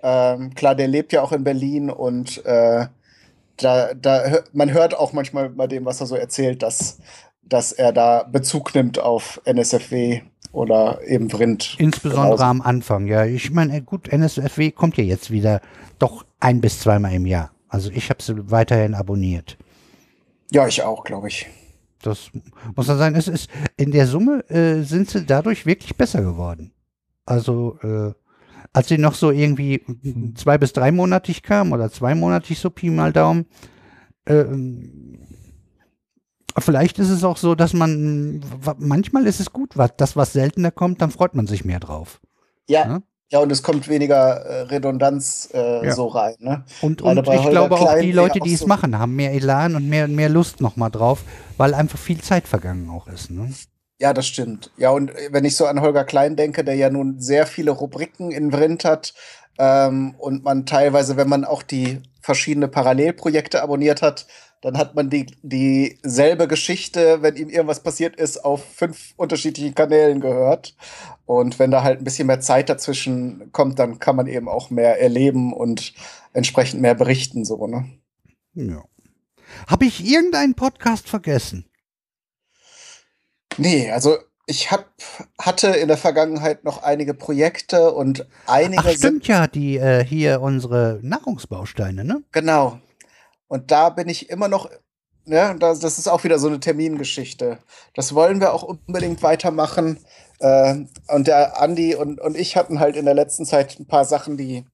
ähm, 0.03 0.53
klar, 0.55 0.75
der 0.75 0.87
lebt 0.87 1.13
ja 1.13 1.21
auch 1.21 1.31
in 1.31 1.43
Berlin 1.43 1.89
und 1.89 2.43
äh, 2.45 2.87
da, 3.57 3.93
da, 3.93 4.39
man 4.53 4.71
hört 4.71 4.97
auch 4.97 5.13
manchmal 5.13 5.49
bei 5.49 5.67
dem, 5.67 5.85
was 5.85 6.01
er 6.01 6.07
so 6.07 6.15
erzählt, 6.15 6.63
dass, 6.63 6.99
dass 7.43 7.71
er 7.71 7.93
da 7.93 8.23
Bezug 8.23 8.73
nimmt 8.73 8.99
auf 8.99 9.41
NSFW 9.45 10.21
oder 10.51 10.99
eben 11.05 11.29
Vrind. 11.29 11.75
Insbesondere 11.77 12.25
genauso. 12.25 12.43
am 12.43 12.61
Anfang, 12.61 13.07
ja. 13.07 13.25
Ich 13.25 13.51
meine, 13.51 13.81
gut, 13.81 14.11
NSFW 14.11 14.71
kommt 14.71 14.97
ja 14.97 15.03
jetzt 15.03 15.31
wieder 15.31 15.61
doch 15.99 16.25
ein 16.39 16.61
bis 16.61 16.79
zweimal 16.79 17.13
im 17.13 17.25
Jahr. 17.25 17.51
Also 17.69 17.89
ich 17.91 18.09
habe 18.09 18.21
sie 18.21 18.51
weiterhin 18.51 18.95
abonniert. 18.95 19.57
Ja, 20.51 20.67
ich 20.67 20.83
auch, 20.83 21.03
glaube 21.03 21.29
ich. 21.29 21.47
Das 22.01 22.31
muss 22.75 22.87
man 22.87 22.97
sagen, 22.97 23.15
es 23.15 23.27
ist 23.27 23.49
in 23.77 23.91
der 23.91 24.07
Summe 24.07 24.43
äh, 24.49 24.81
sind 24.81 25.09
sie 25.09 25.25
dadurch 25.25 25.65
wirklich 25.65 25.95
besser 25.95 26.21
geworden. 26.21 26.73
Also 27.25 27.77
äh, 27.83 28.13
als 28.73 28.87
sie 28.87 28.97
noch 28.97 29.15
so 29.15 29.31
irgendwie 29.31 29.83
zwei 30.35 30.57
bis 30.57 30.73
dreimonatig 30.73 31.43
kam 31.43 31.71
oder 31.71 31.91
zweimonatig 31.91 32.59
so 32.59 32.69
Pi 32.69 32.89
mal 32.89 33.11
Daumen, 33.11 33.45
äh, 34.25 34.45
vielleicht 36.57 36.99
ist 36.99 37.09
es 37.09 37.23
auch 37.23 37.37
so, 37.37 37.55
dass 37.55 37.73
man, 37.73 38.43
manchmal 38.77 39.27
ist 39.27 39.39
es 39.39 39.51
gut, 39.51 39.77
was, 39.77 39.91
das, 39.97 40.15
was 40.15 40.33
seltener 40.33 40.71
kommt, 40.71 41.01
dann 41.01 41.11
freut 41.11 41.35
man 41.35 41.47
sich 41.47 41.65
mehr 41.65 41.79
drauf. 41.79 42.21
Ja. 42.67 42.87
ja? 42.87 43.01
Ja, 43.31 43.39
und 43.39 43.49
es 43.49 43.63
kommt 43.63 43.87
weniger 43.87 44.41
äh, 44.41 44.61
Redundanz 44.63 45.49
äh, 45.53 45.85
ja. 45.85 45.93
so 45.93 46.07
rein. 46.07 46.35
Ne? 46.39 46.65
Und, 46.81 47.01
und 47.01 47.17
ich 47.17 47.49
glaube 47.49 47.75
auch, 47.75 47.97
die 47.97 48.11
Leute, 48.11 48.41
die 48.41 48.53
es 48.53 48.59
so 48.59 48.67
machen, 48.67 48.99
haben 48.99 49.15
mehr 49.15 49.31
Elan 49.31 49.77
und 49.77 49.87
mehr, 49.87 50.09
mehr 50.09 50.27
Lust 50.27 50.59
nochmal 50.59 50.91
drauf, 50.91 51.23
weil 51.55 51.73
einfach 51.73 51.97
viel 51.97 52.19
Zeit 52.19 52.45
vergangen 52.45 52.89
auch 52.89 53.07
ist. 53.07 53.31
Ne? 53.31 53.49
Ja, 54.01 54.13
das 54.13 54.25
stimmt. 54.25 54.71
Ja, 54.77 54.89
und 54.89 55.11
wenn 55.29 55.45
ich 55.45 55.55
so 55.55 55.67
an 55.67 55.79
Holger 55.79 56.03
Klein 56.03 56.35
denke, 56.35 56.63
der 56.63 56.73
ja 56.73 56.89
nun 56.89 57.19
sehr 57.19 57.45
viele 57.45 57.69
Rubriken 57.69 58.31
in 58.31 58.51
Vrind 58.51 58.83
hat 58.83 59.13
ähm, 59.59 60.15
und 60.17 60.43
man 60.43 60.65
teilweise, 60.65 61.17
wenn 61.17 61.29
man 61.29 61.45
auch 61.45 61.61
die 61.61 62.01
verschiedene 62.19 62.67
Parallelprojekte 62.67 63.61
abonniert 63.61 64.01
hat, 64.01 64.25
dann 64.61 64.79
hat 64.79 64.95
man 64.95 65.11
die 65.11 65.27
dieselbe 65.43 66.47
Geschichte, 66.47 67.21
wenn 67.21 67.35
ihm 67.35 67.49
irgendwas 67.49 67.83
passiert 67.83 68.15
ist, 68.15 68.43
auf 68.43 68.63
fünf 68.73 69.13
unterschiedlichen 69.17 69.75
Kanälen 69.75 70.19
gehört. 70.19 70.75
Und 71.27 71.59
wenn 71.59 71.69
da 71.69 71.83
halt 71.83 71.99
ein 71.99 72.03
bisschen 72.03 72.25
mehr 72.25 72.39
Zeit 72.39 72.69
dazwischen 72.69 73.51
kommt, 73.51 73.77
dann 73.77 73.99
kann 73.99 74.15
man 74.15 74.25
eben 74.25 74.49
auch 74.49 74.71
mehr 74.71 74.99
erleben 74.99 75.53
und 75.53 75.93
entsprechend 76.33 76.81
mehr 76.81 76.95
berichten, 76.95 77.45
so, 77.45 77.67
ne? 77.67 77.85
Ja. 78.55 78.83
Habe 79.67 79.85
ich 79.85 80.03
irgendeinen 80.03 80.55
Podcast 80.55 81.07
vergessen? 81.07 81.70
Nee, 83.57 83.91
also 83.91 84.17
ich 84.45 84.71
hab, 84.71 84.89
hatte 85.39 85.67
in 85.67 85.87
der 85.87 85.97
Vergangenheit 85.97 86.63
noch 86.63 86.83
einige 86.83 87.13
Projekte 87.13 87.93
und 87.93 88.27
einige. 88.47 88.83
Ach, 88.85 88.91
stimmt 88.91 89.27
ja, 89.27 89.47
die 89.47 89.77
äh, 89.77 90.03
hier 90.03 90.41
unsere 90.41 90.99
Nahrungsbausteine, 91.01 92.03
ne? 92.03 92.23
Genau. 92.31 92.79
Und 93.47 93.71
da 93.71 93.89
bin 93.89 94.09
ich 94.09 94.29
immer 94.29 94.47
noch, 94.47 94.69
ja, 95.25 95.53
das, 95.53 95.79
das 95.79 95.97
ist 95.97 96.07
auch 96.07 96.23
wieder 96.23 96.39
so 96.39 96.47
eine 96.47 96.59
Termingeschichte. 96.59 97.59
Das 97.93 98.15
wollen 98.15 98.39
wir 98.39 98.53
auch 98.53 98.63
unbedingt 98.63 99.23
weitermachen. 99.23 99.99
Äh, 100.39 100.85
und 101.07 101.27
der 101.27 101.61
Andi 101.61 101.95
und, 101.95 102.19
und 102.19 102.35
ich 102.35 102.57
hatten 102.57 102.79
halt 102.79 102.95
in 102.95 103.05
der 103.05 103.13
letzten 103.13 103.45
Zeit 103.45 103.79
ein 103.79 103.87
paar 103.87 104.05
Sachen, 104.05 104.37
die, 104.37 104.65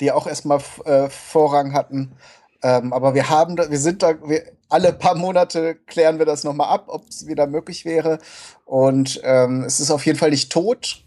die 0.00 0.10
auch 0.10 0.26
erstmal 0.26 0.60
äh, 0.84 1.08
Vorrang 1.10 1.74
hatten. 1.74 2.16
Ähm, 2.64 2.94
aber 2.94 3.14
wir 3.14 3.28
haben 3.28 3.58
wir 3.58 3.78
sind 3.78 4.02
da, 4.02 4.14
wir, 4.26 4.42
alle 4.70 4.94
paar 4.94 5.14
Monate 5.14 5.74
klären 5.74 6.18
wir 6.18 6.24
das 6.24 6.44
nochmal 6.44 6.70
ab, 6.70 6.86
ob 6.88 7.06
es 7.08 7.26
wieder 7.26 7.46
möglich 7.46 7.84
wäre. 7.84 8.18
Und 8.64 9.20
ähm, 9.22 9.64
es 9.64 9.80
ist 9.80 9.90
auf 9.90 10.06
jeden 10.06 10.18
Fall 10.18 10.30
nicht 10.30 10.50
tot, 10.50 11.04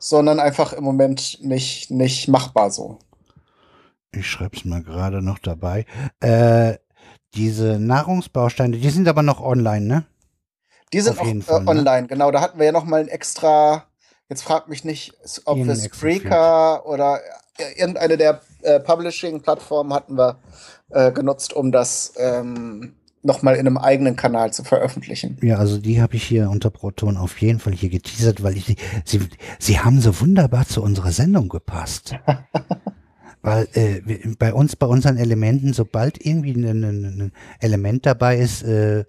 sondern 0.00 0.40
einfach 0.40 0.72
im 0.72 0.82
Moment 0.82 1.38
nicht, 1.42 1.92
nicht 1.92 2.26
machbar 2.26 2.72
so. 2.72 2.98
Ich 4.10 4.26
schreibe 4.26 4.56
es 4.56 4.64
mal 4.64 4.82
gerade 4.82 5.22
noch 5.22 5.38
dabei. 5.38 5.86
Äh, 6.18 6.74
diese 7.34 7.78
Nahrungsbausteine, 7.78 8.76
die 8.76 8.90
sind 8.90 9.06
aber 9.06 9.22
noch 9.22 9.40
online, 9.40 9.86
ne? 9.86 10.06
Die 10.92 11.00
sind 11.00 11.12
Auf 11.12 11.20
auch 11.20 11.26
jeden 11.26 11.40
äh, 11.40 11.44
Fall, 11.44 11.62
ne? 11.62 11.70
online, 11.70 12.06
genau. 12.08 12.32
Da 12.32 12.40
hatten 12.40 12.58
wir 12.58 12.66
ja 12.66 12.72
noch 12.72 12.84
mal 12.84 13.00
ein 13.00 13.08
extra, 13.08 13.84
jetzt 14.28 14.42
fragt 14.42 14.68
mich 14.68 14.84
nicht, 14.84 15.14
ob 15.44 15.58
wir 15.58 15.68
extra 15.68 15.94
Spreaker 15.94 16.86
oder 16.86 17.20
äh, 17.58 17.78
irgendeine 17.78 18.16
der 18.16 18.40
äh, 18.62 18.80
Publishing-Plattformen 18.80 19.92
hatten 19.92 20.16
wir 20.16 20.38
äh, 20.90 21.12
genutzt, 21.12 21.52
um 21.52 21.72
das 21.72 22.14
ähm, 22.18 22.94
noch 23.22 23.42
mal 23.42 23.54
in 23.54 23.66
einem 23.66 23.76
eigenen 23.76 24.16
Kanal 24.16 24.52
zu 24.52 24.64
veröffentlichen. 24.64 25.36
Ja, 25.42 25.56
also 25.56 25.78
die 25.78 26.00
habe 26.00 26.16
ich 26.16 26.22
hier 26.22 26.48
unter 26.48 26.70
Proton 26.70 27.16
auf 27.16 27.40
jeden 27.40 27.58
Fall 27.58 27.72
hier 27.72 27.90
geteasert, 27.90 28.42
weil 28.42 28.56
ich 28.56 28.76
sie, 29.04 29.20
sie 29.58 29.80
haben 29.80 30.00
so 30.00 30.20
wunderbar 30.20 30.66
zu 30.66 30.82
unserer 30.82 31.12
Sendung 31.12 31.48
gepasst. 31.48 32.14
weil 33.46 33.68
äh, 33.74 34.00
bei 34.40 34.52
uns, 34.52 34.74
bei 34.74 34.86
unseren 34.86 35.18
Elementen, 35.18 35.72
sobald 35.72 36.24
irgendwie 36.26 36.50
ein, 36.50 36.64
ein, 36.64 36.84
ein 36.84 37.32
Element 37.60 38.04
dabei 38.04 38.38
ist, 38.38 38.64
äh, 38.64 39.04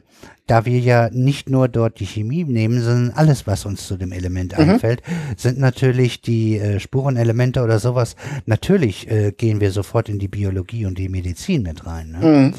da 0.45 0.63
wir 0.65 0.79
ja 0.79 1.09
nicht 1.11 1.49
nur 1.49 1.67
dort 1.67 1.99
die 1.99 2.05
Chemie 2.05 2.43
nehmen, 2.43 2.79
sondern 2.79 3.17
alles, 3.17 3.47
was 3.47 3.65
uns 3.65 3.87
zu 3.87 3.97
dem 3.97 4.11
Element 4.11 4.53
einfällt, 4.53 5.01
sind 5.37 5.57
natürlich 5.57 6.21
die 6.21 6.59
äh, 6.59 6.79
Spurenelemente 6.79 7.63
oder 7.63 7.79
sowas. 7.79 8.15
Natürlich 8.45 9.09
äh, 9.09 9.31
gehen 9.31 9.59
wir 9.59 9.71
sofort 9.71 10.07
in 10.07 10.19
die 10.19 10.27
Biologie 10.27 10.85
und 10.85 10.99
die 10.99 11.09
Medizin 11.09 11.63
mit 11.63 11.87
rein. 11.87 12.11
Ne? 12.11 12.19
Mhm. 12.19 12.53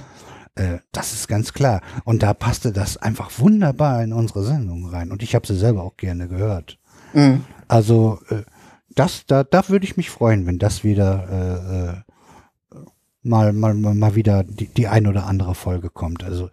Äh, 0.56 0.78
das 0.90 1.12
ist 1.12 1.28
ganz 1.28 1.52
klar. 1.52 1.80
Und 2.04 2.24
da 2.24 2.34
passte 2.34 2.72
das 2.72 2.96
einfach 2.96 3.30
wunderbar 3.38 4.02
in 4.02 4.12
unsere 4.12 4.42
Sendung 4.42 4.88
rein. 4.88 5.12
Und 5.12 5.22
ich 5.22 5.36
habe 5.36 5.46
sie 5.46 5.56
selber 5.56 5.84
auch 5.84 5.96
gerne 5.96 6.26
gehört. 6.26 6.76
Mhm. 7.12 7.44
Also 7.68 8.18
äh, 8.30 8.42
das, 8.98 9.24
da, 9.26 9.44
da 9.44 9.68
würde 9.68 9.84
ich 9.86 9.96
mich 9.96 10.10
freuen, 10.10 10.46
wenn 10.46 10.58
das 10.58 10.84
wieder 10.84 11.28
äh, 12.72 12.76
äh, 12.76 12.80
mal, 13.22 13.52
mal, 13.52 13.74
mal 13.74 14.14
wieder 14.14 14.44
die, 14.44 14.66
die 14.68 14.88
ein 14.88 15.06
oder 15.06 15.26
andere 15.26 15.54
Folge 15.54 15.90
kommt. 15.90 16.24
Also 16.24 16.50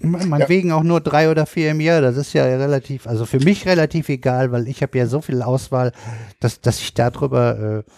me- 0.00 0.24
meinetwegen 0.26 0.72
auch 0.72 0.82
nur 0.82 1.00
drei 1.00 1.30
oder 1.30 1.46
vier 1.46 1.70
im 1.70 1.80
Jahr. 1.80 2.00
Das 2.00 2.16
ist 2.16 2.32
ja 2.32 2.44
relativ, 2.44 3.06
also 3.06 3.26
für 3.26 3.40
mich 3.40 3.66
relativ 3.66 4.08
egal, 4.08 4.52
weil 4.52 4.68
ich 4.68 4.82
habe 4.82 4.96
ja 4.98 5.06
so 5.06 5.20
viel 5.20 5.42
Auswahl, 5.42 5.92
dass, 6.40 6.60
dass 6.60 6.80
ich 6.80 6.94
darüber 6.94 7.58
äh, 7.86 7.90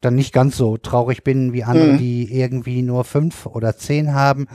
dann 0.00 0.14
nicht 0.16 0.34
ganz 0.34 0.56
so 0.58 0.76
traurig 0.76 1.24
bin 1.24 1.52
wie 1.54 1.64
andere, 1.64 1.94
Mhm. 1.94 1.98
die 1.98 2.30
irgendwie 2.38 2.82
nur 2.82 3.04
fünf 3.04 3.46
oder 3.46 3.76
zehn 3.78 4.12
haben 4.12 4.46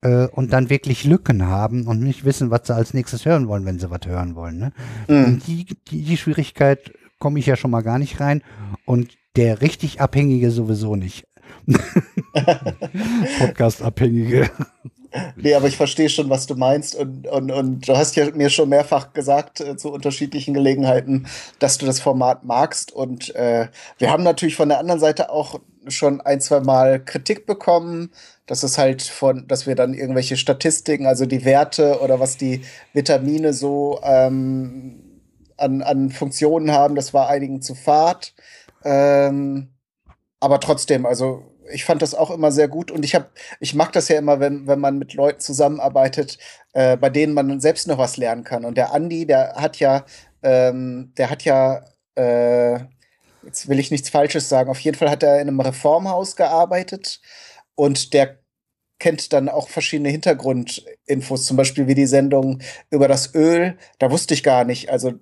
äh, 0.00 0.26
und 0.26 0.52
dann 0.52 0.70
wirklich 0.70 1.04
Lücken 1.04 1.46
haben 1.46 1.86
und 1.86 2.00
nicht 2.00 2.24
wissen, 2.24 2.50
was 2.50 2.62
sie 2.66 2.74
als 2.74 2.94
nächstes 2.94 3.24
hören 3.24 3.46
wollen, 3.46 3.64
wenn 3.64 3.78
sie 3.78 3.90
was 3.90 4.00
hören 4.06 4.34
wollen. 4.34 4.58
Ne? 4.58 4.72
Mhm. 5.06 5.40
Die, 5.46 5.66
die, 5.88 6.02
die 6.02 6.16
Schwierigkeit 6.16 6.92
komme 7.18 7.38
ich 7.38 7.46
ja 7.46 7.56
schon 7.56 7.70
mal 7.70 7.82
gar 7.82 7.98
nicht 7.98 8.20
rein 8.20 8.42
und 8.84 9.16
der 9.36 9.60
richtig 9.60 10.00
Abhängige 10.00 10.50
sowieso 10.50 10.96
nicht. 10.96 11.26
Podcast-Abhängige. 13.38 14.50
Nee, 15.36 15.54
aber 15.54 15.68
ich 15.68 15.76
verstehe 15.76 16.08
schon, 16.08 16.28
was 16.28 16.46
du 16.46 16.54
meinst. 16.54 16.94
Und, 16.94 17.26
und, 17.26 17.50
und 17.50 17.88
du 17.88 17.96
hast 17.96 18.16
ja 18.16 18.30
mir 18.34 18.50
schon 18.50 18.68
mehrfach 18.68 19.12
gesagt 19.12 19.60
äh, 19.60 19.76
zu 19.76 19.90
unterschiedlichen 19.90 20.54
Gelegenheiten, 20.54 21.26
dass 21.58 21.78
du 21.78 21.86
das 21.86 22.00
Format 22.00 22.44
magst. 22.44 22.92
Und 22.92 23.34
äh, 23.34 23.68
wir 23.98 24.10
haben 24.10 24.22
natürlich 24.22 24.56
von 24.56 24.68
der 24.68 24.78
anderen 24.78 25.00
Seite 25.00 25.30
auch 25.30 25.60
schon 25.88 26.20
ein, 26.20 26.40
zwei 26.40 26.60
Mal 26.60 27.02
Kritik 27.02 27.46
bekommen, 27.46 28.10
dass 28.46 28.62
es 28.62 28.76
halt 28.76 29.02
von, 29.02 29.46
dass 29.48 29.66
wir 29.66 29.74
dann 29.74 29.94
irgendwelche 29.94 30.36
Statistiken, 30.36 31.06
also 31.06 31.24
die 31.24 31.44
Werte 31.44 32.00
oder 32.00 32.20
was 32.20 32.36
die 32.36 32.62
Vitamine 32.92 33.54
so 33.54 34.00
ähm, 34.02 35.07
an, 35.58 35.82
an 35.82 36.10
Funktionen 36.10 36.72
haben, 36.72 36.94
das 36.94 37.12
war 37.14 37.28
einigen 37.28 37.62
zu 37.62 37.74
fad. 37.74 38.34
Ähm, 38.84 39.68
aber 40.40 40.60
trotzdem, 40.60 41.06
also 41.06 41.42
ich 41.70 41.84
fand 41.84 42.02
das 42.02 42.14
auch 42.14 42.30
immer 42.30 42.50
sehr 42.52 42.68
gut 42.68 42.90
und 42.90 43.04
ich 43.04 43.14
habe, 43.14 43.26
ich 43.60 43.74
mag 43.74 43.92
das 43.92 44.08
ja 44.08 44.18
immer, 44.18 44.40
wenn, 44.40 44.66
wenn 44.66 44.80
man 44.80 44.98
mit 44.98 45.14
Leuten 45.14 45.40
zusammenarbeitet, 45.40 46.38
äh, 46.72 46.96
bei 46.96 47.10
denen 47.10 47.34
man 47.34 47.60
selbst 47.60 47.88
noch 47.88 47.98
was 47.98 48.16
lernen 48.16 48.44
kann. 48.44 48.64
Und 48.64 48.76
der 48.76 48.92
Andi, 48.92 49.26
der 49.26 49.54
hat 49.56 49.78
ja, 49.78 50.04
ähm, 50.42 51.12
der 51.18 51.30
hat 51.30 51.44
ja, 51.44 51.84
äh, 52.14 52.78
jetzt 53.42 53.68
will 53.68 53.78
ich 53.78 53.90
nichts 53.90 54.08
Falsches 54.08 54.48
sagen, 54.48 54.70
auf 54.70 54.80
jeden 54.80 54.96
Fall 54.96 55.10
hat 55.10 55.22
er 55.22 55.40
in 55.40 55.48
einem 55.48 55.60
Reformhaus 55.60 56.36
gearbeitet 56.36 57.20
und 57.74 58.12
der 58.14 58.38
kennt 58.98 59.32
dann 59.32 59.48
auch 59.48 59.68
verschiedene 59.68 60.08
Hintergrundinfos, 60.08 61.44
zum 61.44 61.56
Beispiel 61.56 61.86
wie 61.86 61.94
die 61.94 62.06
Sendung 62.06 62.60
über 62.90 63.06
das 63.06 63.34
Öl. 63.34 63.78
Da 63.98 64.10
wusste 64.10 64.34
ich 64.34 64.42
gar 64.42 64.64
nicht, 64.64 64.90
also 64.90 65.14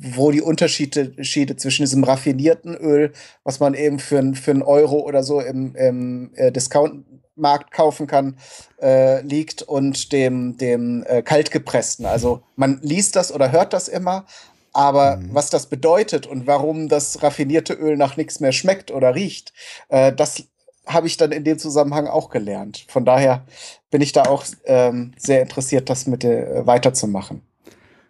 wo 0.00 0.30
die 0.30 0.42
Unterschiede 0.42 1.12
Schiede 1.24 1.56
zwischen 1.56 1.82
diesem 1.82 2.04
raffinierten 2.04 2.76
Öl, 2.76 3.12
was 3.44 3.60
man 3.60 3.74
eben 3.74 3.98
für, 3.98 4.34
für 4.34 4.50
einen 4.52 4.62
Euro 4.62 5.00
oder 5.00 5.22
so 5.22 5.40
im, 5.40 5.74
im 5.74 6.30
äh, 6.34 6.52
Discount-Markt 6.52 7.72
kaufen 7.72 8.06
kann, 8.06 8.36
äh, 8.80 9.22
liegt 9.22 9.62
und 9.62 10.12
dem, 10.12 10.56
dem 10.56 11.04
äh, 11.06 11.22
kaltgepressten. 11.22 12.06
Also 12.06 12.42
man 12.56 12.78
liest 12.82 13.16
das 13.16 13.32
oder 13.32 13.52
hört 13.52 13.72
das 13.72 13.88
immer, 13.88 14.24
aber 14.72 15.20
was 15.32 15.50
das 15.50 15.66
bedeutet 15.66 16.26
und 16.26 16.46
warum 16.46 16.88
das 16.88 17.22
raffinierte 17.22 17.74
Öl 17.74 17.96
nach 17.96 18.16
nichts 18.16 18.38
mehr 18.40 18.52
schmeckt 18.52 18.90
oder 18.90 19.14
riecht, 19.14 19.52
äh, 19.88 20.12
das 20.12 20.44
habe 20.86 21.06
ich 21.06 21.16
dann 21.16 21.32
in 21.32 21.44
dem 21.44 21.58
Zusammenhang 21.58 22.06
auch 22.06 22.30
gelernt. 22.30 22.84
Von 22.88 23.04
daher 23.04 23.44
bin 23.90 24.00
ich 24.00 24.12
da 24.12 24.22
auch 24.22 24.44
ähm, 24.64 25.12
sehr 25.18 25.42
interessiert, 25.42 25.90
das 25.90 26.06
mit 26.06 26.24
äh, 26.24 26.66
weiterzumachen. 26.66 27.42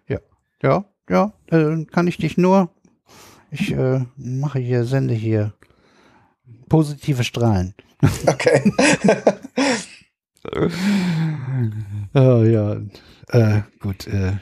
Ja, 0.07 0.19
ja, 0.63 0.85
äh, 1.51 1.85
kann 1.87 2.07
ich 2.07 2.19
dich 2.19 2.37
nur. 2.37 2.71
Ich 3.51 3.73
äh, 3.73 4.05
mache 4.17 4.59
hier, 4.59 4.85
sende 4.85 5.15
hier 5.15 5.55
positive 6.69 7.25
Strahlen. 7.25 7.75
Okay. 8.27 8.73
Oh, 12.15 12.43
ja, 12.43 12.77
äh, 13.29 13.63
gut. 13.81 14.07
Äh, 14.07 14.37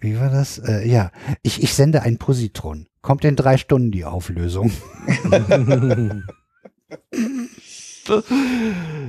wie 0.00 0.18
war 0.18 0.30
das? 0.30 0.58
Äh, 0.58 0.88
ja, 0.88 1.10
ich, 1.42 1.62
ich 1.62 1.74
sende 1.74 2.02
ein 2.02 2.18
Positron. 2.18 2.86
Kommt 3.02 3.24
in 3.24 3.36
drei 3.36 3.56
Stunden 3.58 3.90
die 3.90 4.04
Auflösung. 4.04 4.70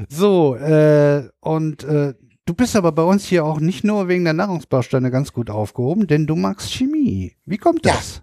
so, 0.09 0.55
äh, 0.55 1.29
und 1.39 1.83
äh, 1.83 2.15
du 2.45 2.53
bist 2.53 2.75
aber 2.75 2.91
bei 2.91 3.03
uns 3.03 3.25
hier 3.25 3.45
auch 3.45 3.59
nicht 3.59 3.83
nur 3.83 4.07
wegen 4.07 4.23
der 4.23 4.33
Nahrungsbausteine 4.33 5.11
ganz 5.11 5.33
gut 5.33 5.49
aufgehoben, 5.49 6.07
denn 6.07 6.27
du 6.27 6.35
magst 6.35 6.71
Chemie. 6.73 7.35
Wie 7.45 7.57
kommt 7.57 7.85
Ja. 7.85 7.93
das? 7.93 8.21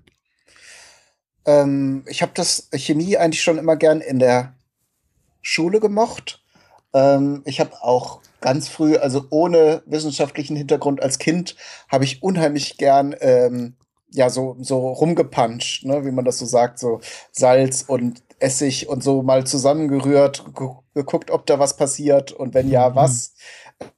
Ähm, 1.44 2.04
ich 2.06 2.22
habe 2.22 2.32
das 2.34 2.68
Chemie 2.74 3.16
eigentlich 3.16 3.42
schon 3.42 3.58
immer 3.58 3.76
gern 3.76 4.00
in 4.00 4.18
der 4.18 4.54
Schule 5.40 5.80
gemocht. 5.80 6.42
Ähm, 6.94 7.42
ich 7.46 7.58
habe 7.58 7.72
auch 7.82 8.20
ganz 8.40 8.68
früh, 8.68 8.96
also 8.96 9.26
ohne 9.30 9.82
wissenschaftlichen 9.86 10.56
Hintergrund 10.56 11.02
als 11.02 11.18
Kind, 11.18 11.56
habe 11.88 12.04
ich 12.04 12.22
unheimlich 12.22 12.76
gern 12.76 13.14
ähm, 13.20 13.74
ja 14.10 14.28
so 14.30 14.56
so 14.60 14.78
rumgepanscht, 14.88 15.84
ne, 15.84 16.04
wie 16.04 16.10
man 16.12 16.24
das 16.24 16.38
so 16.38 16.46
sagt, 16.46 16.78
so 16.78 17.00
Salz 17.32 17.82
und 17.86 18.22
Essig 18.38 18.88
und 18.88 19.02
so 19.02 19.22
mal 19.22 19.46
zusammengerührt, 19.46 20.52
gu- 20.54 20.82
geguckt, 20.94 21.30
ob 21.30 21.46
da 21.46 21.58
was 21.58 21.76
passiert 21.76 22.30
und 22.32 22.54
wenn 22.54 22.68
ja, 22.68 22.94
was. 22.94 23.34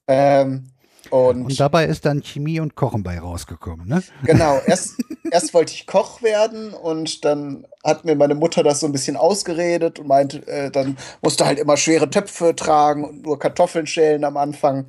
Ähm, 0.08 0.70
und, 1.10 1.44
Und 1.44 1.60
dabei 1.60 1.84
ist 1.84 2.06
dann 2.06 2.22
Chemie 2.22 2.60
und 2.60 2.74
Kochen 2.74 3.02
bei 3.02 3.18
rausgekommen, 3.18 3.86
ne? 3.86 4.02
Genau, 4.24 4.58
erst, 4.66 4.96
erst 5.30 5.54
wollte 5.54 5.72
ich 5.72 5.86
Koch 5.86 6.22
werden 6.22 6.72
und 6.72 7.24
dann 7.24 7.66
hat 7.84 8.04
mir 8.04 8.16
meine 8.16 8.34
Mutter 8.34 8.62
das 8.62 8.80
so 8.80 8.86
ein 8.86 8.92
bisschen 8.92 9.16
ausgeredet 9.16 9.98
und 9.98 10.08
meinte, 10.08 10.46
äh, 10.46 10.70
dann 10.70 10.96
musste 11.22 11.46
halt 11.46 11.58
immer 11.58 11.76
schwere 11.76 12.08
Töpfe 12.10 12.56
tragen 12.56 13.04
und 13.04 13.22
nur 13.22 13.38
Kartoffeln 13.38 13.86
schälen 13.86 14.24
am 14.24 14.36
Anfang. 14.36 14.86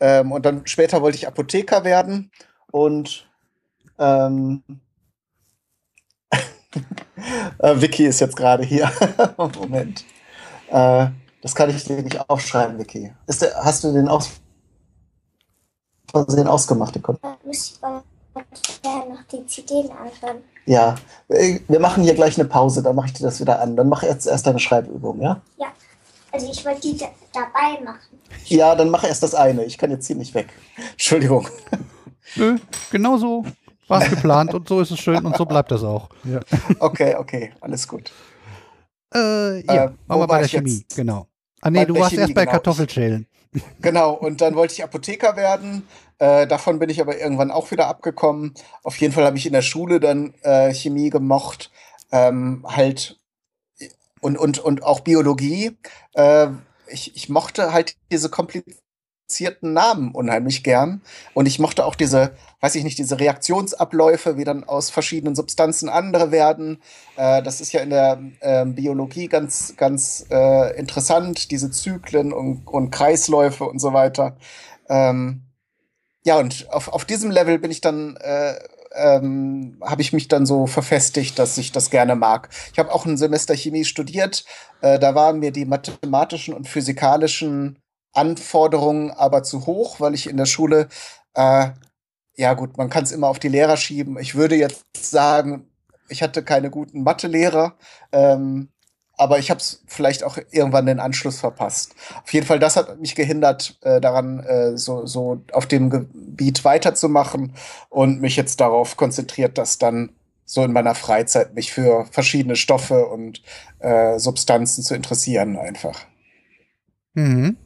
Ähm, 0.00 0.32
und 0.32 0.44
dann 0.44 0.66
später 0.66 1.02
wollte 1.02 1.16
ich 1.16 1.26
Apotheker 1.26 1.84
werden 1.84 2.30
und 2.70 3.28
ähm, 3.98 4.62
äh, 7.58 7.80
Vicky 7.80 8.06
ist 8.06 8.20
jetzt 8.20 8.36
gerade 8.36 8.64
hier. 8.64 8.90
Moment. 9.36 10.04
Äh, 10.70 11.06
das 11.42 11.54
kann 11.54 11.70
ich 11.70 11.84
dir 11.84 12.02
nicht 12.02 12.28
aufschreiben, 12.28 12.78
Vicky. 12.78 13.12
Ist 13.26 13.42
der, 13.42 13.54
hast 13.56 13.84
du 13.84 13.92
den 13.92 14.08
aus 14.08 14.30
Versehen 16.10 16.46
ausgemacht, 16.46 16.94
den? 16.94 17.02
Da 17.02 17.36
müsste 17.44 17.74
ich 17.74 17.82
mal 17.82 18.02
noch 19.08 19.22
die 19.30 19.46
CDs 19.46 19.90
anhören. 19.90 20.42
Ja, 20.66 20.96
äh, 21.28 21.60
wir 21.68 21.80
machen 21.80 22.02
hier 22.02 22.14
gleich 22.14 22.38
eine 22.38 22.48
Pause, 22.48 22.82
dann 22.82 22.96
mache 22.96 23.08
ich 23.08 23.12
dir 23.14 23.24
das 23.24 23.40
wieder 23.40 23.60
an. 23.60 23.76
Dann 23.76 23.88
mach 23.88 24.02
jetzt 24.02 24.26
erst 24.26 24.46
deine 24.46 24.58
Schreibübung, 24.58 25.20
ja? 25.20 25.40
Also 26.30 26.50
ich 26.50 26.64
wollte 26.64 26.82
die 26.82 26.96
da 26.96 27.06
dabei 27.32 27.82
machen. 27.82 28.20
Ja, 28.46 28.74
dann 28.74 28.90
mach 28.90 29.02
erst 29.04 29.22
das 29.22 29.34
eine. 29.34 29.64
Ich 29.64 29.78
kann 29.78 29.90
jetzt 29.90 30.06
hier 30.06 30.16
nicht 30.16 30.34
weg. 30.34 30.48
Entschuldigung. 30.92 31.48
Nö, 32.36 32.58
genau 32.90 33.16
so 33.16 33.44
war 33.88 34.02
es 34.02 34.10
geplant 34.10 34.54
und 34.54 34.68
so 34.68 34.80
ist 34.80 34.90
es 34.90 34.98
schön 34.98 35.24
und 35.24 35.36
so 35.36 35.46
bleibt 35.46 35.70
das 35.70 35.82
auch. 35.82 36.08
Ja, 36.24 36.40
Okay, 36.78 37.16
okay, 37.16 37.52
alles 37.60 37.88
gut. 37.88 38.12
Äh, 39.14 39.60
ja 39.66 39.84
Äh, 39.86 39.90
machen 40.06 40.20
wir 40.20 40.26
bei 40.26 40.38
der 40.40 40.48
Chemie, 40.48 40.78
jetzt? 40.78 40.96
genau. 40.96 41.28
Ah 41.60 41.70
nee, 41.70 41.80
Bei 41.80 41.84
du 41.86 41.94
warst 41.98 42.10
Chemie, 42.10 42.22
erst 42.22 42.34
bei 42.34 42.42
genau. 42.42 42.52
Kartoffelschälen. 42.52 43.26
Genau, 43.80 44.12
und 44.12 44.42
dann 44.42 44.54
wollte 44.56 44.74
ich 44.74 44.84
Apotheker 44.84 45.34
werden. 45.36 45.88
Äh, 46.18 46.46
davon 46.46 46.78
bin 46.78 46.90
ich 46.90 47.00
aber 47.00 47.18
irgendwann 47.18 47.50
auch 47.50 47.70
wieder 47.70 47.86
abgekommen. 47.88 48.52
Auf 48.82 48.96
jeden 48.98 49.14
Fall 49.14 49.24
habe 49.24 49.38
ich 49.38 49.46
in 49.46 49.54
der 49.54 49.62
Schule 49.62 50.00
dann 50.00 50.34
äh, 50.42 50.74
Chemie 50.74 51.08
gemocht. 51.10 51.70
Ähm, 52.12 52.64
halt 52.68 53.18
und, 54.20 54.36
und, 54.36 54.58
und 54.58 54.82
auch 54.82 55.00
Biologie. 55.00 55.76
Äh, 56.12 56.48
ich, 56.88 57.16
ich 57.16 57.28
mochte 57.30 57.72
halt 57.72 57.96
diese 58.12 58.28
komplizierten 58.28 59.72
Namen 59.72 60.12
unheimlich 60.12 60.62
gern. 60.62 61.00
Und 61.34 61.46
ich 61.46 61.58
mochte 61.58 61.84
auch 61.86 61.94
diese, 61.94 62.32
weiß 62.60 62.74
ich 62.74 62.84
nicht, 62.84 62.98
diese 62.98 63.20
Reaktionsabläufe, 63.20 64.36
wie 64.36 64.44
dann 64.44 64.64
aus 64.64 64.90
verschiedenen 64.90 65.34
Substanzen 65.34 65.88
andere 65.88 66.30
werden. 66.30 66.82
Äh, 67.16 67.42
das 67.42 67.60
ist 67.60 67.72
ja 67.72 67.80
in 67.80 67.90
der 67.90 68.20
äh, 68.40 68.64
Biologie 68.64 69.28
ganz, 69.28 69.74
ganz 69.76 70.26
äh, 70.30 70.76
interessant, 70.78 71.50
diese 71.50 71.70
Zyklen 71.70 72.32
und, 72.32 72.66
und 72.66 72.90
Kreisläufe 72.90 73.64
und 73.64 73.78
so 73.78 73.92
weiter. 73.92 74.36
Ähm, 74.88 75.42
ja, 76.24 76.38
und 76.38 76.66
auf, 76.70 76.88
auf 76.88 77.04
diesem 77.04 77.30
Level 77.30 77.58
bin 77.58 77.70
ich 77.70 77.80
dann 77.80 78.16
äh, 78.16 78.54
ähm, 78.94 79.78
habe 79.82 80.02
ich 80.02 80.12
mich 80.12 80.28
dann 80.28 80.46
so 80.46 80.66
verfestigt, 80.66 81.38
dass 81.38 81.58
ich 81.58 81.72
das 81.72 81.90
gerne 81.90 82.16
mag. 82.16 82.48
Ich 82.72 82.78
habe 82.78 82.92
auch 82.92 83.06
ein 83.06 83.16
Semester 83.16 83.54
Chemie 83.54 83.84
studiert. 83.84 84.44
Äh, 84.80 84.98
da 84.98 85.14
waren 85.14 85.38
mir 85.38 85.52
die 85.52 85.64
mathematischen 85.64 86.54
und 86.54 86.68
physikalischen 86.68 87.78
Anforderungen 88.12 89.10
aber 89.10 89.42
zu 89.42 89.66
hoch, 89.66 90.00
weil 90.00 90.14
ich 90.14 90.28
in 90.28 90.36
der 90.36 90.46
Schule, 90.46 90.88
äh, 91.34 91.70
ja 92.38 92.54
gut, 92.54 92.78
man 92.78 92.88
kann 92.88 93.02
es 93.02 93.12
immer 93.12 93.26
auf 93.26 93.40
die 93.40 93.48
Lehrer 93.48 93.76
schieben. 93.76 94.16
Ich 94.18 94.36
würde 94.36 94.54
jetzt 94.54 94.84
sagen, 94.94 95.66
ich 96.08 96.22
hatte 96.22 96.44
keine 96.44 96.70
guten 96.70 97.02
Mathelehrer. 97.02 97.74
Ähm, 98.12 98.68
aber 99.18 99.40
ich 99.40 99.50
habe 99.50 99.58
es 99.58 99.82
vielleicht 99.88 100.22
auch 100.22 100.38
irgendwann 100.52 100.86
den 100.86 101.00
Anschluss 101.00 101.40
verpasst. 101.40 101.96
Auf 102.22 102.32
jeden 102.32 102.46
Fall, 102.46 102.60
das 102.60 102.76
hat 102.76 103.00
mich 103.00 103.16
gehindert, 103.16 103.76
äh, 103.82 104.00
daran 104.00 104.38
äh, 104.38 104.78
so, 104.78 105.04
so 105.06 105.42
auf 105.52 105.66
dem 105.66 105.90
Gebiet 105.90 106.64
weiterzumachen 106.64 107.54
und 107.88 108.20
mich 108.20 108.36
jetzt 108.36 108.60
darauf 108.60 108.96
konzentriert, 108.96 109.58
dass 109.58 109.78
dann 109.78 110.10
so 110.44 110.62
in 110.62 110.72
meiner 110.72 110.94
Freizeit 110.94 111.54
mich 111.54 111.72
für 111.72 112.06
verschiedene 112.12 112.54
Stoffe 112.54 113.06
und 113.06 113.42
äh, 113.80 114.20
Substanzen 114.20 114.84
zu 114.84 114.94
interessieren 114.94 115.58
einfach. 115.58 116.06
Mhm. 117.14 117.56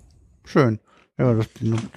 Schön. 0.44 0.80
Ja, 1.22 1.34
das, 1.34 1.46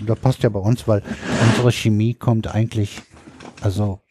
das 0.05 0.19
passt 0.19 0.43
ja 0.43 0.49
bei 0.49 0.59
uns, 0.59 0.87
weil 0.87 1.01
unsere 1.49 1.71
Chemie 1.71 2.13
kommt 2.13 2.47
eigentlich, 2.47 3.01
also 3.61 4.01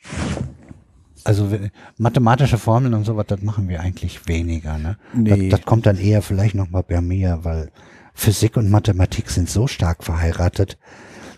also 1.22 1.48
mathematische 1.96 2.59
Formeln 2.59 2.92
und 2.94 3.05
sowas, 3.05 3.27
das 3.29 3.40
machen 3.40 3.68
wir 3.68 3.81
eigentlich 3.81 4.27
weniger. 4.27 4.77
Ne? 4.77 4.98
Nee. 5.14 5.48
Das, 5.48 5.61
das 5.61 5.66
kommt 5.66 5.87
dann 5.87 5.96
eher 5.96 6.20
vielleicht 6.20 6.57
noch 6.57 6.68
mal 6.68 6.83
bei 6.83 7.00
mir, 7.00 7.38
weil 7.42 7.70
Physik 8.12 8.57
und 8.57 8.70
Mathematik 8.70 9.31
sind 9.31 9.48
so 9.48 9.68
stark 9.68 10.03
verheiratet, 10.03 10.79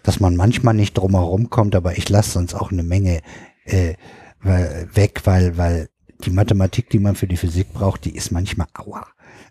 dass 0.03 0.19
man 0.19 0.37
manchmal 0.37 0.75
nicht 0.75 0.95
drumherum 0.97 1.51
kommt, 1.51 1.77
aber 1.77 1.99
ich 1.99 2.09
lasse 2.09 2.31
sonst 2.31 2.55
auch 2.55 2.73
eine 2.73 2.83
Menge 2.83 3.21
äh, 3.65 3.95
weg, 4.43 5.21
weil, 5.25 5.59
weil 5.59 5.89
die 6.25 6.31
Mathematik, 6.31 6.89
die 6.89 6.99
man 6.99 7.15
für 7.15 7.27
die 7.27 7.37
Physik 7.37 7.75
braucht, 7.75 8.07
die 8.07 8.17
ist 8.17 8.33
manchmal 8.33 8.69
aua 8.75 9.07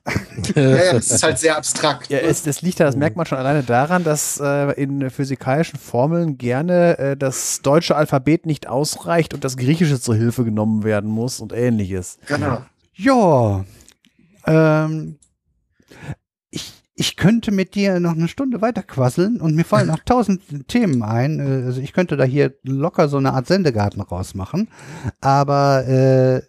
ja, 0.55 0.61
ja, 0.61 0.93
das 0.93 1.09
ist 1.09 1.23
halt 1.23 1.39
sehr 1.39 1.57
abstrakt. 1.57 2.09
Ja, 2.09 2.19
es, 2.19 2.43
das 2.43 2.61
liegt 2.61 2.79
da, 2.79 2.85
das 2.85 2.95
merkt 2.95 3.17
man 3.17 3.25
schon 3.25 3.39
alleine 3.39 3.63
daran, 3.63 4.03
dass 4.03 4.39
äh, 4.39 4.71
in 4.73 5.09
physikalischen 5.09 5.79
Formeln 5.79 6.37
gerne 6.37 6.97
äh, 6.99 7.17
das 7.17 7.61
deutsche 7.61 7.95
Alphabet 7.95 8.45
nicht 8.45 8.67
ausreicht 8.67 9.33
und 9.33 9.43
das 9.43 9.57
griechische 9.57 9.99
zur 9.99 10.15
Hilfe 10.15 10.43
genommen 10.43 10.83
werden 10.83 11.09
muss 11.09 11.39
und 11.39 11.53
ähnliches. 11.53 12.19
Genau. 12.27 12.61
Ja. 12.93 13.65
Ähm, 14.45 15.17
ich, 16.51 16.71
ich 16.93 17.17
könnte 17.17 17.51
mit 17.51 17.73
dir 17.73 17.99
noch 17.99 18.13
eine 18.13 18.27
Stunde 18.27 18.61
weiter 18.61 18.83
quasseln 18.83 19.41
und 19.41 19.55
mir 19.55 19.65
fallen 19.65 19.87
noch 19.87 19.99
tausend 20.05 20.67
Themen 20.67 21.01
ein. 21.01 21.39
Äh, 21.39 21.65
also 21.65 21.81
ich 21.81 21.93
könnte 21.93 22.15
da 22.15 22.25
hier 22.25 22.53
locker 22.61 23.07
so 23.07 23.17
eine 23.17 23.33
Art 23.33 23.47
Sendegarten 23.47 24.01
rausmachen. 24.01 24.67
Aber 25.19 25.87
äh, 25.87 26.43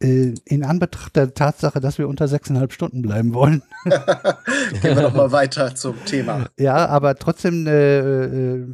in 0.00 0.64
Anbetracht 0.64 1.14
der 1.14 1.34
Tatsache, 1.34 1.78
dass 1.78 1.98
wir 1.98 2.08
unter 2.08 2.26
sechseinhalb 2.26 2.72
Stunden 2.72 3.02
bleiben 3.02 3.34
wollen. 3.34 3.62
Gehen 3.84 4.96
wir 4.96 5.02
doch 5.02 5.14
mal 5.14 5.30
weiter 5.30 5.74
zum 5.74 6.02
Thema. 6.06 6.46
Ja, 6.58 6.86
aber 6.86 7.16
trotzdem 7.16 7.66
äh, 7.66 7.98
äh, 7.98 8.66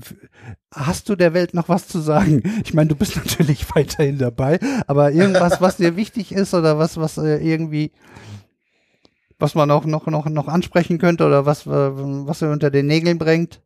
hast 0.72 1.08
du 1.08 1.16
der 1.16 1.34
Welt 1.34 1.52
noch 1.52 1.68
was 1.68 1.88
zu 1.88 1.98
sagen? 1.98 2.42
Ich 2.64 2.74
meine, 2.74 2.88
du 2.88 2.94
bist 2.94 3.16
natürlich 3.16 3.66
weiterhin 3.74 4.18
dabei, 4.18 4.60
aber 4.86 5.10
irgendwas, 5.10 5.60
was 5.60 5.78
dir 5.78 5.96
wichtig 5.96 6.30
ist 6.30 6.54
oder 6.54 6.78
was, 6.78 6.96
was 6.96 7.18
äh, 7.18 7.38
irgendwie, 7.38 7.90
was 9.40 9.56
man 9.56 9.72
auch 9.72 9.84
noch, 9.84 10.06
noch, 10.06 10.26
noch 10.28 10.46
ansprechen 10.46 10.98
könnte 10.98 11.26
oder 11.26 11.44
was, 11.44 11.66
was 11.66 12.40
er 12.40 12.52
unter 12.52 12.70
den 12.70 12.86
Nägeln 12.86 13.18
bringt? 13.18 13.60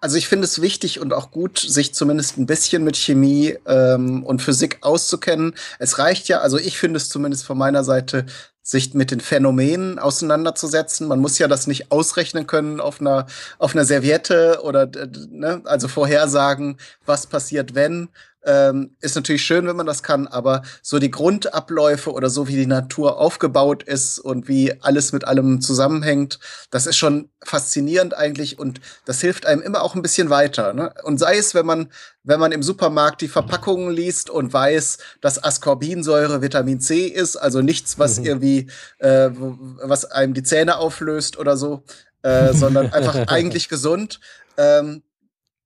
Also 0.00 0.16
ich 0.16 0.28
finde 0.28 0.44
es 0.44 0.62
wichtig 0.62 1.00
und 1.00 1.12
auch 1.12 1.30
gut, 1.30 1.58
sich 1.58 1.94
zumindest 1.94 2.38
ein 2.38 2.46
bisschen 2.46 2.84
mit 2.84 2.96
Chemie 2.96 3.56
ähm, 3.66 4.24
und 4.24 4.42
Physik 4.42 4.78
auszukennen. 4.82 5.54
Es 5.78 5.98
reicht 5.98 6.28
ja, 6.28 6.40
also 6.40 6.58
ich 6.58 6.78
finde 6.78 6.98
es 6.98 7.08
zumindest 7.08 7.44
von 7.44 7.58
meiner 7.58 7.84
Seite, 7.84 8.26
sich 8.62 8.94
mit 8.94 9.12
den 9.12 9.20
Phänomenen 9.20 10.00
auseinanderzusetzen. 10.00 11.06
Man 11.06 11.20
muss 11.20 11.38
ja 11.38 11.46
das 11.46 11.68
nicht 11.68 11.92
ausrechnen 11.92 12.48
können 12.48 12.80
auf 12.80 13.00
einer, 13.00 13.26
auf 13.58 13.74
einer 13.74 13.84
Serviette 13.84 14.58
oder 14.64 14.90
ne, 15.30 15.62
also 15.64 15.86
vorhersagen, 15.86 16.76
was 17.04 17.28
passiert, 17.28 17.76
wenn, 17.76 18.08
ähm, 18.46 18.96
ist 19.00 19.16
natürlich 19.16 19.44
schön, 19.44 19.66
wenn 19.66 19.76
man 19.76 19.86
das 19.86 20.04
kann, 20.04 20.28
aber 20.28 20.62
so 20.80 21.00
die 21.00 21.10
Grundabläufe 21.10 22.12
oder 22.12 22.30
so 22.30 22.46
wie 22.46 22.54
die 22.54 22.66
Natur 22.66 23.18
aufgebaut 23.18 23.82
ist 23.82 24.20
und 24.20 24.46
wie 24.46 24.80
alles 24.80 25.12
mit 25.12 25.24
allem 25.24 25.60
zusammenhängt, 25.60 26.38
das 26.70 26.86
ist 26.86 26.96
schon 26.96 27.28
faszinierend 27.44 28.16
eigentlich 28.16 28.58
und 28.58 28.80
das 29.04 29.20
hilft 29.20 29.46
einem 29.46 29.62
immer 29.62 29.82
auch 29.82 29.96
ein 29.96 30.02
bisschen 30.02 30.30
weiter. 30.30 30.72
Ne? 30.72 30.94
Und 31.02 31.18
sei 31.18 31.36
es, 31.36 31.54
wenn 31.56 31.66
man, 31.66 31.90
wenn 32.22 32.38
man 32.38 32.52
im 32.52 32.62
Supermarkt 32.62 33.20
die 33.20 33.28
Verpackungen 33.28 33.90
liest 33.92 34.30
und 34.30 34.52
weiß, 34.52 34.98
dass 35.20 35.42
Ascorbinsäure 35.42 36.40
Vitamin 36.40 36.80
C 36.80 37.06
ist, 37.06 37.36
also 37.36 37.62
nichts, 37.62 37.98
was 37.98 38.20
mhm. 38.20 38.26
irgendwie, 38.26 38.66
äh, 38.98 39.30
was 39.32 40.04
einem 40.04 40.34
die 40.34 40.44
Zähne 40.44 40.78
auflöst 40.78 41.36
oder 41.36 41.56
so, 41.56 41.82
äh, 42.22 42.52
sondern 42.54 42.92
einfach 42.92 43.26
eigentlich 43.26 43.68
gesund. 43.68 44.20
Ähm, 44.56 45.02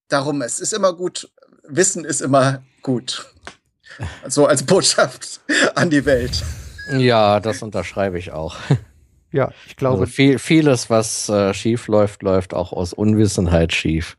darum, 0.09 0.41
es 0.41 0.61
ist 0.61 0.73
immer 0.73 0.95
gut, 0.95 1.31
Wissen 1.63 2.05
ist 2.05 2.23
immer 2.23 2.63
gut. 2.83 3.27
So 4.29 4.47
als 4.47 4.65
Botschaft 4.65 5.41
an 5.75 5.91
die 5.91 6.05
Welt. 6.05 6.43
Ja, 6.97 7.41
das 7.41 7.63
unterschreibe 7.63 8.19
ich 8.19 8.33
auch. 8.33 8.57
Ja, 9.33 9.53
ich 9.67 9.77
glaube. 9.77 10.01
Also 10.01 10.13
viel, 10.13 10.39
vieles, 10.39 10.91
was 10.91 11.29
äh, 11.29 11.55
schief 11.55 11.87
läuft, 11.87 12.23
läuft 12.23 12.53
auch 12.55 12.73
aus 12.73 12.93
Unwissenheit 12.93 13.73
schief. 13.73 14.19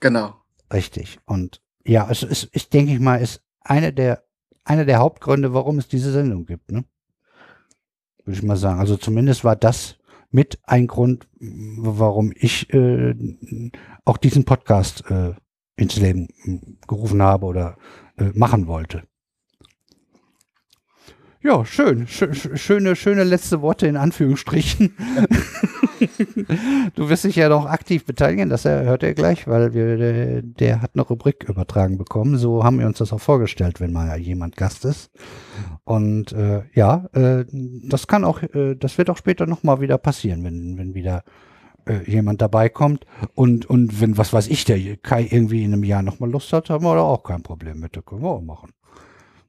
Genau. 0.00 0.34
Richtig. 0.72 1.18
Und 1.24 1.62
ja, 1.84 2.08
es 2.10 2.22
ist, 2.22 2.48
ich 2.52 2.68
denke 2.68 2.92
ich 2.92 3.00
mal, 3.00 3.16
ist 3.16 3.42
eine 3.60 3.92
der, 3.92 4.24
einer 4.64 4.84
der 4.84 4.98
Hauptgründe, 4.98 5.54
warum 5.54 5.78
es 5.78 5.88
diese 5.88 6.12
Sendung 6.12 6.44
gibt, 6.44 6.70
ne? 6.70 6.84
Würde 8.24 8.38
ich 8.38 8.42
mal 8.42 8.56
sagen. 8.56 8.80
Also 8.80 8.98
zumindest 8.98 9.44
war 9.44 9.56
das 9.56 9.96
mit 10.30 10.58
ein 10.64 10.86
Grund, 10.86 11.26
warum 11.40 12.32
ich 12.36 12.72
äh, 12.74 13.14
auch 14.04 14.18
diesen 14.18 14.44
Podcast 14.44 15.10
äh, 15.10 15.32
ins 15.78 15.96
Leben 15.96 16.28
gerufen 16.86 17.22
habe 17.22 17.46
oder 17.46 17.76
äh, 18.18 18.30
machen 18.34 18.66
wollte. 18.66 19.04
Ja, 21.40 21.64
schön. 21.64 22.08
Sch 22.08 22.24
schöne, 22.56 22.96
schöne 22.96 23.22
letzte 23.22 23.62
Worte 23.62 23.86
in 23.86 23.96
Anführungsstrichen. 23.96 24.96
du 26.96 27.08
wirst 27.08 27.24
dich 27.24 27.36
ja 27.36 27.48
noch 27.48 27.66
aktiv 27.66 28.04
beteiligen, 28.04 28.48
das 28.48 28.64
hört 28.64 29.04
er 29.04 29.14
gleich, 29.14 29.46
weil 29.46 29.72
wir, 29.72 29.96
der, 29.96 30.42
der, 30.42 30.82
hat 30.82 30.90
eine 30.94 31.02
Rubrik 31.02 31.48
übertragen 31.48 31.96
bekommen. 31.96 32.38
So 32.38 32.64
haben 32.64 32.80
wir 32.80 32.86
uns 32.86 32.98
das 32.98 33.12
auch 33.12 33.20
vorgestellt, 33.20 33.80
wenn 33.80 33.92
mal 33.92 34.18
jemand 34.18 34.56
Gast 34.56 34.84
ist. 34.84 35.10
Und 35.84 36.32
äh, 36.32 36.64
ja, 36.74 37.06
äh, 37.12 37.44
das 37.88 38.08
kann 38.08 38.24
auch, 38.24 38.42
äh, 38.42 38.74
das 38.74 38.98
wird 38.98 39.08
auch 39.08 39.16
später 39.16 39.46
nochmal 39.46 39.80
wieder 39.80 39.96
passieren, 39.96 40.42
wenn, 40.42 40.76
wenn 40.76 40.94
wieder 40.94 41.22
äh, 41.88 42.10
jemand 42.10 42.42
dabei 42.42 42.68
kommt 42.68 43.04
und, 43.34 43.66
und 43.66 44.00
wenn, 44.00 44.16
was 44.16 44.32
weiß 44.32 44.48
ich, 44.48 44.64
der 44.64 44.96
Kai 44.96 45.26
irgendwie 45.30 45.64
in 45.64 45.72
einem 45.72 45.84
Jahr 45.84 46.02
nochmal 46.02 46.30
Lust 46.30 46.52
hat, 46.52 46.70
haben 46.70 46.84
wir 46.84 46.94
da 46.94 47.02
auch 47.02 47.22
kein 47.22 47.42
Problem 47.42 47.80
mit. 47.80 47.96
Das 47.96 48.04
können 48.04 48.22
wir 48.22 48.30
auch 48.30 48.42
machen. 48.42 48.70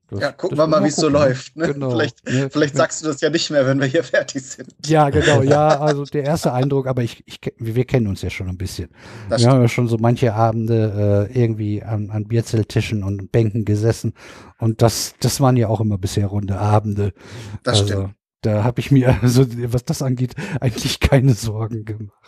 Das, 0.10 0.22
ja, 0.22 0.32
gucken 0.32 0.58
wir 0.58 0.66
mal, 0.66 0.84
wie 0.84 0.88
es 0.88 0.96
so 0.96 1.08
läuft. 1.08 1.56
Ne? 1.56 1.72
Genau. 1.72 1.92
Vielleicht, 1.92 2.28
ja, 2.28 2.50
vielleicht 2.50 2.76
sagst 2.76 3.04
du 3.04 3.08
das 3.08 3.22
ja 3.22 3.30
nicht 3.30 3.52
mehr, 3.52 3.68
wenn 3.68 3.80
wir 3.80 3.86
hier 3.86 4.04
fertig 4.04 4.42
sind. 4.44 4.74
Ja, 4.88 5.12
genau. 5.12 5.44
Ja, 5.44 5.68
also 5.82 6.04
der 6.04 6.24
erste 6.24 6.52
Eindruck, 6.52 6.88
aber 6.88 7.04
ich, 7.04 7.24
ich, 7.28 7.40
wir 7.58 7.86
kennen 7.86 8.08
uns 8.08 8.24
ja 8.24 8.32
schon 8.32 8.50
ein 8.50 8.58
bisschen. 8.58 8.90
Das 9.30 9.30
wir 9.30 9.38
stimmt. 9.40 9.54
haben 9.54 9.62
ja 9.62 9.68
schon 9.68 9.88
so 9.88 9.98
manche 10.00 10.34
Abende 10.34 11.28
äh, 11.32 11.40
irgendwie 11.40 11.84
an, 11.84 12.10
an 12.10 12.26
Bierzelttischen 12.26 13.04
und 13.04 13.32
Bänken 13.32 13.66
gesessen. 13.66 14.14
Und 14.58 14.82
das, 14.82 15.14
das 15.20 15.42
waren 15.42 15.58
ja 15.58 15.68
auch 15.68 15.80
immer 15.80 16.00
bisher 16.00 16.26
runde 16.26 16.58
Abende. 16.58 17.14
Das 17.62 17.82
also, 17.82 17.94
stimmt. 17.94 18.16
Da 18.42 18.64
habe 18.64 18.80
ich 18.80 18.90
mir, 18.90 19.16
also, 19.22 19.46
was 19.72 19.86
das 19.86 20.02
angeht, 20.02 20.34
eigentlich 20.60 21.00
keine 21.00 21.34
Sorgen 21.34 21.86
gemacht. 21.86 22.19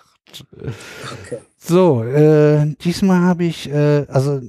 Okay. 0.53 1.39
So, 1.57 2.03
äh, 2.03 2.75
diesmal 2.83 3.21
habe 3.21 3.43
ich, 3.43 3.69
äh, 3.69 4.05
also 4.07 4.41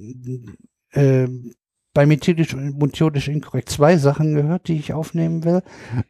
äh, 0.92 1.28
bei 1.94 2.06
methodisch 2.06 2.54
und 2.54 2.78
methodisch 2.78 3.28
inkorrekt 3.28 3.68
zwei 3.68 3.98
Sachen 3.98 4.34
gehört, 4.34 4.68
die 4.68 4.76
ich 4.76 4.92
aufnehmen 4.92 5.44
will. 5.44 5.62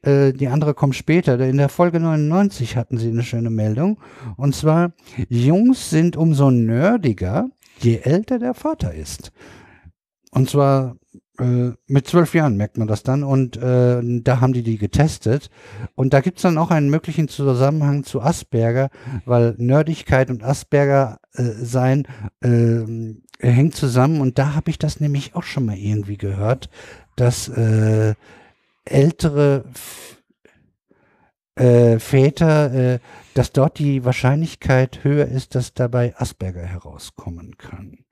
Äh, 0.03 0.33
die 0.33 0.49
andere 0.49 0.75
kommt 0.75 0.95
später. 0.95 1.39
In 1.41 1.57
der 1.57 1.69
Folge 1.69 1.99
99 1.99 2.77
hatten 2.77 2.99
sie 2.99 3.09
eine 3.09 3.25
schöne 3.25 3.51
Meldung. 3.51 3.99
Und 4.37 4.55
zwar, 4.55 4.93
Jungs 5.29 5.91
sind 5.91 6.17
umso 6.17 6.51
nerdiger, 6.51 7.49
je 7.81 7.99
älter 7.99 8.39
der 8.39 8.55
Vater 8.55 8.95
ist. 8.95 9.33
Und 10.31 10.49
zwar 10.49 10.97
äh, 11.39 11.73
mit 11.87 12.07
zwölf 12.07 12.35
Jahren 12.35 12.57
merkt 12.57 12.77
man 12.77 12.89
das 12.89 13.03
dann 13.03 13.25
und 13.25 13.57
äh, 13.57 14.01
da 14.03 14.41
haben 14.41 14.53
die 14.53 14.63
die 14.63 14.77
getestet 14.77 15.49
und 15.95 16.13
da 16.13 16.21
gibt's 16.21 16.43
dann 16.43 16.59
auch 16.59 16.71
einen 16.71 16.91
möglichen 16.91 17.29
Zusammenhang 17.29 18.05
zu 18.05 18.21
Asperger, 18.21 18.91
weil 19.25 19.55
Nerdigkeit 19.57 20.31
und 20.31 20.45
Asperger 20.45 21.21
äh, 21.33 21.43
sein 21.43 22.07
äh, 22.43 22.85
hängt 23.41 23.75
zusammen 23.75 24.21
und 24.21 24.39
da 24.39 24.55
habe 24.55 24.71
ich 24.71 24.79
das 24.79 25.01
nämlich 25.01 25.35
auch 25.35 25.43
schon 25.43 25.65
mal 25.65 25.79
irgendwie 25.79 26.19
gehört, 26.19 26.69
dass 27.17 27.49
äh, 27.49 28.15
ältere 28.85 29.65
äh, 31.55 31.99
Väter, 31.99 32.99
dass 33.35 33.53
dort 33.53 33.79
die 33.79 34.05
Wahrscheinlichkeit 34.05 35.05
höher 35.05 35.27
ist, 35.27 35.55
dass 35.55 35.75
dabei 35.75 36.15
Asperger 36.17 36.63
herauskommen 36.63 37.57
kann. 37.57 38.05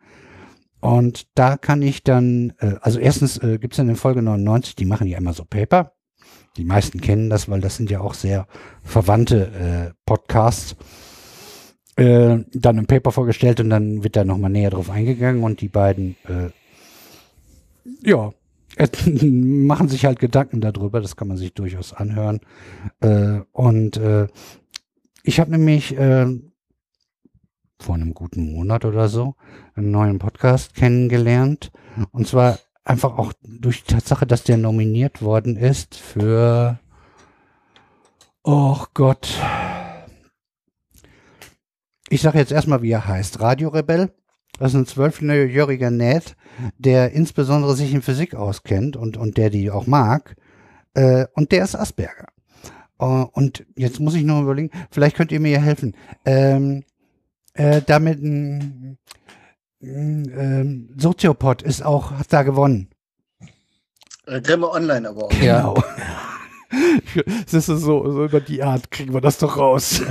Und 0.81 1.27
da 1.35 1.57
kann 1.57 1.83
ich 1.83 2.03
dann, 2.03 2.55
äh, 2.59 2.75
also 2.81 2.99
erstens 2.99 3.39
äh, 3.39 3.59
gibt 3.59 3.75
es 3.75 3.79
in 3.79 3.87
der 3.87 3.97
Folge 3.97 4.23
99, 4.23 4.77
die 4.77 4.87
machen 4.87 5.07
ja 5.07 5.19
immer 5.19 5.33
so 5.33 5.45
Paper. 5.45 5.93
Die 6.57 6.65
meisten 6.65 7.01
kennen 7.01 7.31
das, 7.31 7.49
weil 7.49 7.61
das 7.61 7.77
sind 7.77 7.91
ja 7.91 8.01
auch 8.01 8.15
sehr 8.15 8.47
verwandte 8.83 9.93
äh, 9.93 9.95
Podcasts. 10.05 10.77
Äh, 11.97 12.45
dann 12.53 12.79
ein 12.79 12.87
Paper 12.87 13.13
vorgestellt 13.13 13.61
und 13.61 13.71
dann 13.71 14.03
wird 14.03 14.17
da 14.17 14.25
nochmal 14.25 14.51
näher 14.51 14.71
drauf 14.71 14.91
eingegangen 14.91 15.43
und 15.43 15.61
die 15.61 15.69
beiden, 15.69 16.17
äh, 16.29 16.51
ja, 18.09 18.33
machen 19.13 19.89
sich 19.89 20.07
halt 20.07 20.19
Gedanken 20.19 20.61
darüber, 20.61 21.01
das 21.01 21.17
kann 21.17 21.29
man 21.29 21.37
sich 21.37 21.53
durchaus 21.53 21.93
anhören. 21.93 22.41
Äh, 23.01 23.41
und 23.53 23.97
äh, 23.99 24.29
ich 25.23 25.41
habe 25.41 25.51
nämlich 25.51 25.97
äh, 25.99 26.27
vor 27.83 27.95
einem 27.95 28.15
guten 28.15 28.53
Monat 28.53 28.85
oder 28.85 29.09
so 29.09 29.35
einen 29.75 29.91
neuen 29.91 30.19
Podcast 30.19 30.75
kennengelernt. 30.75 31.73
Und 32.13 32.27
zwar 32.27 32.59
einfach 32.85 33.19
auch 33.19 33.33
durch 33.43 33.85
die 33.85 33.95
Tatsache, 33.95 34.27
dass 34.27 34.45
der 34.45 34.57
nominiert 34.57 35.23
worden 35.23 35.57
ist 35.57 35.97
für, 35.97 36.79
oh 38.43 38.85
Gott. 38.95 39.29
Ich 42.09 42.23
sage 42.23 42.39
jetzt 42.39 42.53
erstmal, 42.53 42.83
wie 42.83 42.91
er 42.91 43.07
heißt. 43.07 43.41
Radio 43.41 43.69
Rebell. 43.69 44.13
Das 44.59 44.73
ist 44.73 44.79
ein 44.79 44.87
zwölfjähriger 44.87 45.91
Ned, 45.91 46.37
der 46.77 47.13
insbesondere 47.13 47.75
sich 47.75 47.95
in 47.95 48.03
Physik 48.03 48.35
auskennt 48.35 48.97
und, 48.97 49.17
und 49.17 49.37
der 49.37 49.49
die 49.49 49.71
auch 49.71 49.87
mag. 49.87 50.37
Äh, 50.95 51.27
und 51.35 51.53
der 51.53 51.65
ist 51.65 51.77
Asperger. 51.77 52.27
Uh, 53.01 53.27
und 53.33 53.65
jetzt 53.77 53.99
muss 53.99 54.15
ich 54.15 54.25
noch 54.25 54.43
überlegen, 54.43 54.71
vielleicht 54.91 55.17
könnt 55.17 55.33
ihr 55.33 55.41
mir 55.41 55.59
helfen. 55.59 55.97
Ähm, 56.27 56.85
äh, 57.55 57.83
damit 57.85 58.23
ein 58.23 58.99
ähm, 59.83 60.91
Soziopod 60.97 61.63
ist 61.63 61.85
auch, 61.85 62.13
hat 62.13 62.33
da 62.33 62.43
gewonnen. 62.43 62.89
Äh, 64.27 64.41
Grimme 64.41 64.71
Online 64.71 65.09
Award. 65.09 65.35
Ja. 65.43 65.59
Genau. 65.61 65.83
Das 67.51 67.55
ist 67.55 67.67
so, 67.67 67.77
so 68.09 68.25
über 68.27 68.41
die 68.41 68.63
Art 68.63 68.93
kriegen 68.93 69.13
wir 69.13 69.21
das 69.21 69.39
doch 69.39 69.57
raus. 69.57 70.03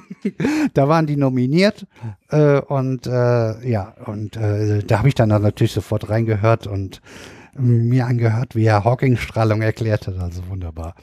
da 0.74 0.88
waren 0.88 1.06
die 1.06 1.16
nominiert 1.16 1.86
äh, 2.30 2.60
und 2.60 3.06
äh, 3.06 3.68
ja, 3.68 3.94
und 4.04 4.36
äh, 4.36 4.82
da 4.82 4.98
habe 4.98 5.06
ich 5.06 5.14
dann 5.14 5.28
natürlich 5.28 5.72
sofort 5.72 6.08
reingehört 6.08 6.66
und 6.66 7.00
mir 7.56 8.06
angehört, 8.06 8.56
wie 8.56 8.64
er 8.64 8.82
Hawking-Strahlung 8.82 9.62
erklärt 9.62 10.08
hat. 10.08 10.18
Also 10.18 10.48
wunderbar 10.48 10.96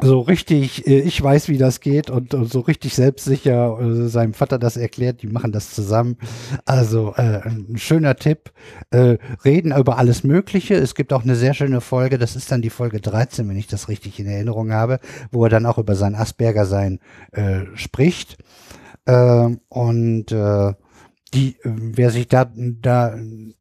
so 0.00 0.20
richtig, 0.20 0.86
äh, 0.86 1.00
ich 1.00 1.22
weiß, 1.22 1.48
wie 1.48 1.58
das 1.58 1.80
geht 1.80 2.10
und, 2.10 2.34
und 2.34 2.50
so 2.50 2.60
richtig 2.60 2.94
selbstsicher 2.94 3.78
äh, 3.80 4.08
seinem 4.08 4.34
Vater 4.34 4.58
das 4.58 4.76
erklärt, 4.76 5.22
die 5.22 5.28
machen 5.28 5.52
das 5.52 5.72
zusammen. 5.72 6.16
Also 6.64 7.14
äh, 7.16 7.40
ein 7.42 7.76
schöner 7.76 8.16
Tipp. 8.16 8.52
Äh, 8.90 9.18
reden 9.44 9.76
über 9.76 9.98
alles 9.98 10.24
Mögliche. 10.24 10.74
Es 10.74 10.94
gibt 10.94 11.12
auch 11.12 11.22
eine 11.22 11.36
sehr 11.36 11.54
schöne 11.54 11.80
Folge, 11.80 12.18
das 12.18 12.34
ist 12.34 12.50
dann 12.50 12.62
die 12.62 12.70
Folge 12.70 13.00
13, 13.00 13.48
wenn 13.48 13.56
ich 13.56 13.68
das 13.68 13.88
richtig 13.88 14.18
in 14.18 14.26
Erinnerung 14.26 14.72
habe, 14.72 14.98
wo 15.30 15.44
er 15.44 15.50
dann 15.50 15.66
auch 15.66 15.78
über 15.78 15.94
sein 15.94 16.16
Asperger-Sein 16.16 16.98
äh, 17.32 17.60
spricht. 17.74 18.38
Äh, 19.06 19.56
und 19.68 20.32
äh, 20.32 20.72
die, 21.34 21.56
wer 21.64 22.10
sich 22.10 22.28
da, 22.28 22.50
da 22.54 23.16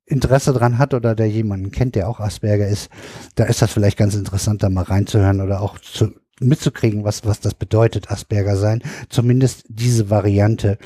Interesse 0.05 0.53
dran 0.53 0.77
hat 0.77 0.93
oder 0.93 1.15
der 1.15 1.27
jemanden 1.27 1.71
kennt, 1.71 1.95
der 1.95 2.07
auch 2.07 2.19
Asperger 2.19 2.67
ist, 2.67 2.89
da 3.35 3.45
ist 3.45 3.61
das 3.61 3.71
vielleicht 3.71 3.97
ganz 3.97 4.15
interessant, 4.15 4.61
da 4.61 4.69
mal 4.69 4.83
reinzuhören 4.83 5.41
oder 5.41 5.61
auch 5.61 5.79
zu, 5.79 6.13
mitzukriegen, 6.39 7.03
was, 7.03 7.25
was 7.25 7.39
das 7.39 7.53
bedeutet, 7.53 8.11
Asperger 8.11 8.57
sein. 8.57 8.81
Zumindest 9.09 9.65
diese 9.69 10.09
Variante 10.09 10.77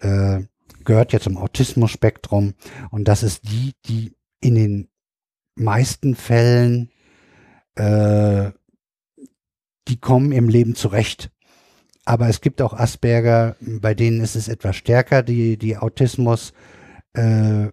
äh, 0.00 0.40
gehört 0.84 1.12
ja 1.12 1.20
zum 1.20 1.36
Autismus-Spektrum 1.36 2.54
und 2.90 3.08
das 3.08 3.22
ist 3.22 3.48
die, 3.48 3.72
die 3.86 4.16
in 4.40 4.54
den 4.54 4.88
meisten 5.54 6.14
Fällen, 6.14 6.90
äh, 7.76 8.50
die 9.88 10.00
kommen 10.00 10.32
im 10.32 10.48
Leben 10.48 10.74
zurecht. 10.74 11.30
Aber 12.04 12.28
es 12.28 12.40
gibt 12.40 12.62
auch 12.62 12.72
Asperger, 12.72 13.56
bei 13.60 13.94
denen 13.94 14.20
ist 14.20 14.36
es 14.36 14.48
etwas 14.48 14.76
stärker, 14.76 15.22
die, 15.22 15.56
die 15.56 15.76
Autismus 15.76 16.50
äh, 16.50 16.54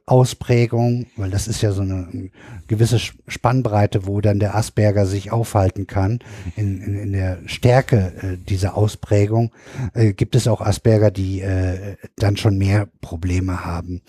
Ausprägung, 0.06 1.08
weil 1.18 1.30
das 1.30 1.48
ist 1.48 1.62
ja 1.62 1.72
so 1.72 1.82
eine 1.82 2.32
gewisse 2.68 3.00
Spannbreite, 3.00 4.06
wo 4.06 4.22
dann 4.22 4.40
der 4.40 4.56
Asperger 4.56 5.06
sich 5.06 5.32
aufhalten 5.32 5.88
kann. 5.88 6.20
In, 6.56 6.82
in, 6.82 6.96
in 6.96 7.12
der 7.14 7.40
Stärke 7.46 8.14
äh, 8.22 8.38
dieser 8.38 8.78
Ausprägung 8.78 9.52
äh, 9.94 10.14
gibt 10.14 10.36
es 10.36 10.48
auch 10.48 10.62
Asperger, 10.62 11.12
die 11.12 11.42
äh, 11.42 11.98
dann 12.16 12.38
schon 12.38 12.58
mehr 12.58 12.88
Probleme 13.02 13.66
haben. 13.66 14.02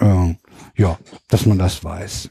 Äh, 0.00 0.36
ja, 0.76 0.98
dass 1.28 1.46
man 1.46 1.58
das 1.58 1.82
weiß. 1.82 2.30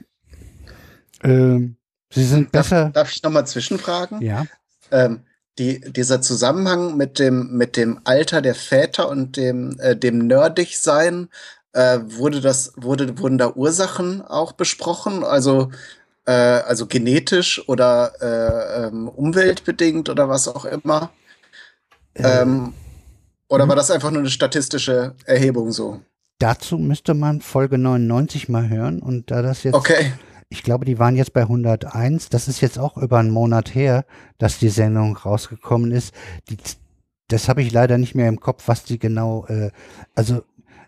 Ähm, 1.23 1.75
Sie 2.09 2.25
sind 2.25 2.51
besser. 2.51 2.85
Darf, 2.85 2.93
darf 2.93 3.11
ich 3.11 3.23
nochmal 3.23 3.47
zwischenfragen? 3.47 4.21
Ja. 4.21 4.45
Ähm, 4.91 5.21
die, 5.57 5.81
dieser 5.81 6.21
Zusammenhang 6.21 6.97
mit 6.97 7.19
dem, 7.19 7.55
mit 7.57 7.77
dem 7.77 7.99
Alter 8.03 8.41
der 8.41 8.55
Väter 8.55 9.09
und 9.09 9.37
dem, 9.37 9.77
äh, 9.79 9.95
dem 9.95 10.27
Nerdigsein, 10.27 11.29
äh, 11.73 11.99
wurde 12.03 12.41
das, 12.41 12.73
wurde, 12.75 13.17
wurden 13.19 13.37
da 13.37 13.53
Ursachen 13.53 14.21
auch 14.21 14.53
besprochen? 14.53 15.23
Also, 15.23 15.71
äh, 16.25 16.31
also 16.31 16.87
genetisch 16.87 17.67
oder 17.67 18.13
äh, 18.21 18.87
ähm, 18.87 19.07
umweltbedingt 19.07 20.09
oder 20.09 20.29
was 20.29 20.47
auch 20.47 20.65
immer? 20.65 21.11
Äh, 22.13 22.41
ähm, 22.41 22.73
oder 23.47 23.67
war 23.67 23.75
mhm. 23.75 23.79
das 23.79 23.91
einfach 23.91 24.11
nur 24.11 24.21
eine 24.21 24.29
statistische 24.29 25.15
Erhebung 25.25 25.71
so? 25.71 26.01
Dazu 26.39 26.77
müsste 26.77 27.13
man 27.13 27.41
Folge 27.41 27.77
99 27.77 28.49
mal 28.49 28.67
hören 28.69 28.99
und 28.99 29.29
da 29.29 29.41
das 29.41 29.63
jetzt. 29.63 29.75
Okay. 29.75 30.13
Ich 30.49 30.63
glaube, 30.63 30.83
die 30.83 30.99
waren 30.99 31.15
jetzt 31.15 31.33
bei 31.33 31.41
101. 31.41 32.29
Das 32.29 32.47
ist 32.49 32.59
jetzt 32.59 32.77
auch 32.77 32.97
über 32.97 33.19
einen 33.19 33.29
Monat 33.29 33.73
her, 33.73 34.05
dass 34.37 34.59
die 34.59 34.69
Sendung 34.69 35.15
rausgekommen 35.15 35.91
ist. 35.91 36.13
Die, 36.49 36.57
das 37.29 37.47
habe 37.47 37.61
ich 37.61 37.71
leider 37.71 37.97
nicht 37.97 38.15
mehr 38.15 38.27
im 38.27 38.39
Kopf, 38.39 38.63
was 38.67 38.83
die 38.83 38.99
genau, 38.99 39.45
äh, 39.47 39.71
also 40.13 40.43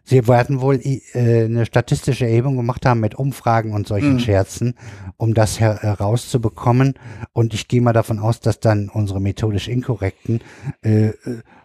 Sie 0.05 0.27
werden 0.27 0.59
wohl 0.59 0.79
äh, 0.83 1.45
eine 1.45 1.65
statistische 1.65 2.25
Erhebung 2.25 2.57
gemacht 2.57 2.85
haben 2.85 2.99
mit 2.99 3.15
Umfragen 3.15 3.73
und 3.73 3.87
solchen 3.87 4.13
mhm. 4.13 4.19
Scherzen, 4.19 4.75
um 5.17 5.33
das 5.33 5.59
her 5.59 5.79
herauszubekommen. 5.81 6.95
Und 7.31 7.53
ich 7.53 7.69
gehe 7.69 7.81
mal 7.81 7.93
davon 7.93 8.19
aus, 8.19 8.41
dass 8.41 8.59
dann 8.59 8.89
unsere 8.89 9.21
methodisch 9.21 9.69
Inkorrekten 9.69 10.41
äh, 10.83 11.07
äh, 11.07 11.15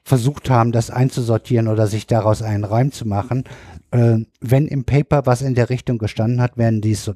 versucht 0.04 0.50
haben, 0.50 0.70
das 0.70 0.90
einzusortieren 0.90 1.66
oder 1.66 1.88
sich 1.88 2.06
daraus 2.06 2.40
einen 2.40 2.64
Reim 2.64 2.92
zu 2.92 3.08
machen. 3.08 3.42
Äh, 3.90 4.18
wenn 4.40 4.68
im 4.68 4.84
Paper 4.84 5.26
was 5.26 5.42
in 5.42 5.54
der 5.54 5.68
Richtung 5.68 5.98
gestanden 5.98 6.40
hat, 6.40 6.56
werden 6.56 6.80
die 6.80 6.92
es 6.92 7.04
so, 7.04 7.14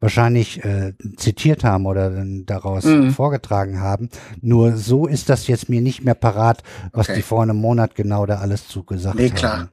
wahrscheinlich 0.00 0.64
äh, 0.64 0.94
zitiert 1.16 1.62
haben 1.62 1.86
oder 1.86 2.24
daraus 2.46 2.84
mhm. 2.84 3.10
vorgetragen 3.10 3.80
haben. 3.80 4.08
Nur 4.40 4.76
so 4.76 5.06
ist 5.06 5.28
das 5.28 5.46
jetzt 5.46 5.68
mir 5.68 5.82
nicht 5.82 6.04
mehr 6.04 6.14
parat, 6.14 6.64
was 6.92 7.08
okay. 7.08 7.18
die 7.18 7.22
vor 7.22 7.42
einem 7.42 7.58
Monat 7.58 7.94
genau 7.94 8.26
da 8.26 8.38
alles 8.38 8.66
zugesagt 8.66 9.16
nee, 9.16 9.28
haben. 9.28 9.34
Klar. 9.36 9.68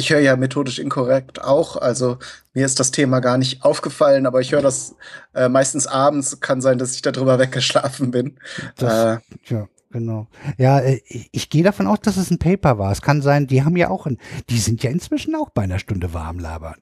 Ich 0.00 0.08
höre 0.08 0.20
ja 0.20 0.34
methodisch 0.34 0.78
inkorrekt 0.78 1.42
auch, 1.42 1.76
also 1.76 2.16
mir 2.54 2.64
ist 2.64 2.80
das 2.80 2.90
Thema 2.90 3.20
gar 3.20 3.36
nicht 3.36 3.62
aufgefallen, 3.62 4.24
aber 4.24 4.40
ich 4.40 4.52
höre 4.52 4.62
das 4.62 4.96
äh, 5.34 5.50
meistens 5.50 5.86
abends. 5.86 6.40
Kann 6.40 6.62
sein, 6.62 6.78
dass 6.78 6.94
ich 6.94 7.02
darüber 7.02 7.38
weggeschlafen 7.38 8.10
bin. 8.10 8.38
Das, 8.76 9.18
äh, 9.18 9.18
ja. 9.44 9.68
Genau. 9.92 10.28
Ja, 10.56 10.78
äh, 10.78 11.00
ich 11.32 11.50
gehe 11.50 11.64
davon 11.64 11.88
aus, 11.88 11.98
dass 12.00 12.16
es 12.16 12.30
ein 12.30 12.38
Paper 12.38 12.78
war. 12.78 12.92
Es 12.92 13.02
kann 13.02 13.22
sein, 13.22 13.48
die 13.48 13.64
haben 13.64 13.76
ja 13.76 13.90
auch, 13.90 14.06
ein, 14.06 14.18
die 14.48 14.58
sind 14.58 14.84
ja 14.84 14.90
inzwischen 14.90 15.34
auch 15.34 15.50
bei 15.50 15.62
einer 15.62 15.80
Stunde 15.80 16.14
warm 16.14 16.38
labern. 16.38 16.76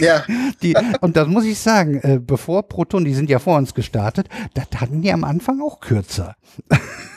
Ja. 0.00 0.24
Die, 0.62 0.76
und 1.00 1.16
das 1.16 1.26
muss 1.26 1.44
ich 1.44 1.58
sagen, 1.58 2.00
äh, 2.00 2.18
bevor 2.20 2.68
Proton, 2.68 3.04
die 3.04 3.14
sind 3.14 3.30
ja 3.30 3.38
vor 3.38 3.56
uns 3.56 3.72
gestartet, 3.74 4.28
das 4.54 4.66
hatten 4.78 5.00
die 5.00 5.12
am 5.12 5.24
Anfang 5.24 5.62
auch 5.62 5.80
kürzer. 5.80 6.36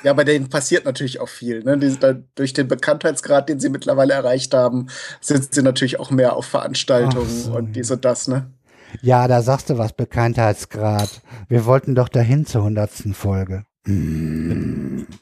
Ja, 0.04 0.14
bei 0.14 0.24
denen 0.24 0.50
passiert 0.50 0.86
natürlich 0.86 1.20
auch 1.20 1.28
viel. 1.28 1.64
Ne? 1.64 1.78
Die, 1.78 1.98
da, 2.00 2.14
durch 2.36 2.54
den 2.54 2.68
Bekanntheitsgrad, 2.68 3.50
den 3.50 3.60
sie 3.60 3.70
mittlerweile 3.70 4.14
erreicht 4.14 4.54
haben, 4.54 4.88
sind 5.20 5.54
sie 5.54 5.62
natürlich 5.62 6.00
auch 6.00 6.12
mehr 6.12 6.36
auf 6.36 6.46
Veranstaltungen 6.46 7.30
so. 7.30 7.54
und 7.56 7.74
dies 7.76 7.92
und 7.92 8.06
das, 8.06 8.28
ne? 8.28 8.52
Ja, 9.02 9.28
da 9.28 9.42
sagst 9.42 9.70
du 9.70 9.78
was, 9.78 9.94
Bekanntheitsgrad. 9.94 11.22
Wir 11.50 11.66
wollten 11.66 11.96
doch 11.96 12.10
dahin 12.10 12.46
zur 12.46 12.64
hundertsten 12.64 13.14
Folge. 13.14 13.66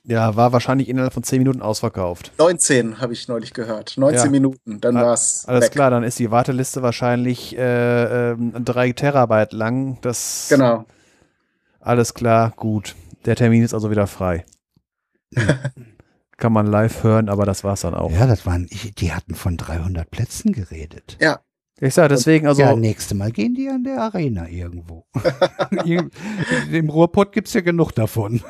Ja, 0.03 0.35
war 0.35 0.53
wahrscheinlich 0.53 0.87
innerhalb 0.87 1.13
von 1.13 1.23
10 1.23 1.39
Minuten 1.39 1.61
ausverkauft. 1.61 2.31
19 2.37 2.99
habe 3.01 3.13
ich 3.13 3.27
neulich 3.27 3.53
gehört. 3.53 3.95
19 3.97 4.25
Ja. 4.25 4.29
Minuten, 4.29 4.79
dann 4.81 4.97
Ah, 4.97 5.03
war's 5.07 5.45
Alles 5.47 5.65
weg. 5.65 5.71
klar, 5.71 5.89
dann 5.89 6.03
ist 6.03 6.19
die 6.19 6.29
Warteliste 6.31 6.81
wahrscheinlich 6.83 7.57
äh, 7.57 8.31
ähm, 8.31 8.53
drei 8.63 8.91
Terabyte 8.91 9.53
lang. 9.53 9.97
Das 10.01 10.47
Genau. 10.49 10.85
alles 11.79 12.13
klar, 12.13 12.53
gut. 12.55 12.95
Der 13.25 13.35
Termin 13.35 13.63
ist 13.63 13.73
also 13.73 13.89
wieder 13.89 14.05
frei. 14.07 14.45
Kann 16.37 16.53
man 16.53 16.65
live 16.67 17.03
hören, 17.03 17.29
aber 17.29 17.45
das 17.45 17.63
war's 17.63 17.81
dann 17.81 17.93
auch. 17.93 18.11
Ja, 18.11 18.25
das 18.27 18.45
waren, 18.45 18.67
ich, 18.71 18.93
die 18.95 19.13
hatten 19.13 19.35
von 19.35 19.57
300 19.57 20.09
Plätzen 20.09 20.51
geredet. 20.53 21.17
Ich 21.83 21.95
sage 21.95 22.09
deswegen, 22.09 22.45
also 22.45 22.61
ja, 22.61 22.75
nächste 22.75 23.15
Mal 23.15 23.31
gehen 23.31 23.55
die 23.55 23.67
an 23.67 23.83
der 23.83 23.99
Arena 24.03 24.47
irgendwo. 24.47 25.07
Ir- 25.83 26.11
Im 26.71 26.89
Ruhrpott 26.89 27.31
gibt's 27.31 27.53
ja 27.53 27.61
genug 27.61 27.91
davon. 27.91 28.41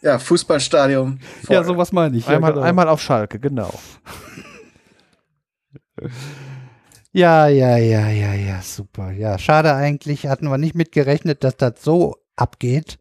Ja, 0.00 0.20
Fußballstadion. 0.20 1.18
voll. 1.44 1.56
Ja, 1.56 1.64
sowas 1.64 1.90
meine 1.90 2.16
ich. 2.16 2.28
einmal, 2.28 2.50
ja, 2.50 2.54
genau. 2.54 2.66
einmal 2.66 2.88
auf 2.88 3.02
Schalke, 3.02 3.40
genau. 3.40 3.74
Ja, 7.12 7.48
ja, 7.48 7.78
ja, 7.78 8.10
ja, 8.10 8.34
ja, 8.34 8.60
super. 8.60 9.10
Ja, 9.10 9.38
schade 9.38 9.74
eigentlich. 9.74 10.26
Hatten 10.26 10.48
wir 10.50 10.58
nicht 10.58 10.74
mitgerechnet, 10.74 11.42
dass 11.44 11.56
das 11.56 11.82
so 11.82 12.16
abgeht. 12.36 12.98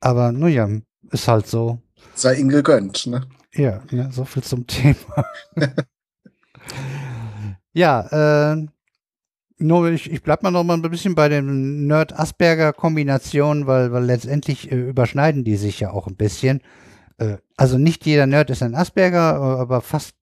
Aber 0.00 0.32
nun 0.32 0.50
ja, 0.50 0.68
ist 1.12 1.28
halt 1.28 1.46
so. 1.46 1.78
Sei 2.14 2.34
ihnen 2.34 2.50
gegönnt, 2.50 3.06
ne? 3.06 3.26
Ja, 3.54 3.80
ja 3.90 4.10
so 4.12 4.26
viel 4.26 4.42
zum 4.42 4.66
Thema. 4.66 5.24
ja, 7.74 8.52
äh, 8.52 8.66
nur 9.60 9.90
ich, 9.90 10.10
ich 10.10 10.22
bleib 10.22 10.42
mal 10.42 10.50
noch 10.50 10.64
mal 10.64 10.74
ein 10.74 10.82
bisschen 10.82 11.14
bei 11.14 11.28
den 11.28 11.86
Nerd-Asperger-Kombinationen, 11.86 13.66
weil, 13.66 13.92
weil 13.92 14.04
letztendlich 14.04 14.70
äh, 14.70 14.76
überschneiden 14.76 15.44
die 15.44 15.56
sich 15.56 15.80
ja 15.80 15.90
auch 15.90 16.06
ein 16.06 16.16
bisschen. 16.16 16.60
Äh, 17.18 17.38
also 17.56 17.78
nicht 17.78 18.06
jeder 18.06 18.26
Nerd 18.26 18.50
ist 18.50 18.62
ein 18.62 18.74
Asperger, 18.74 19.34
äh, 19.36 19.60
aber 19.60 19.80
fast, 19.80 20.14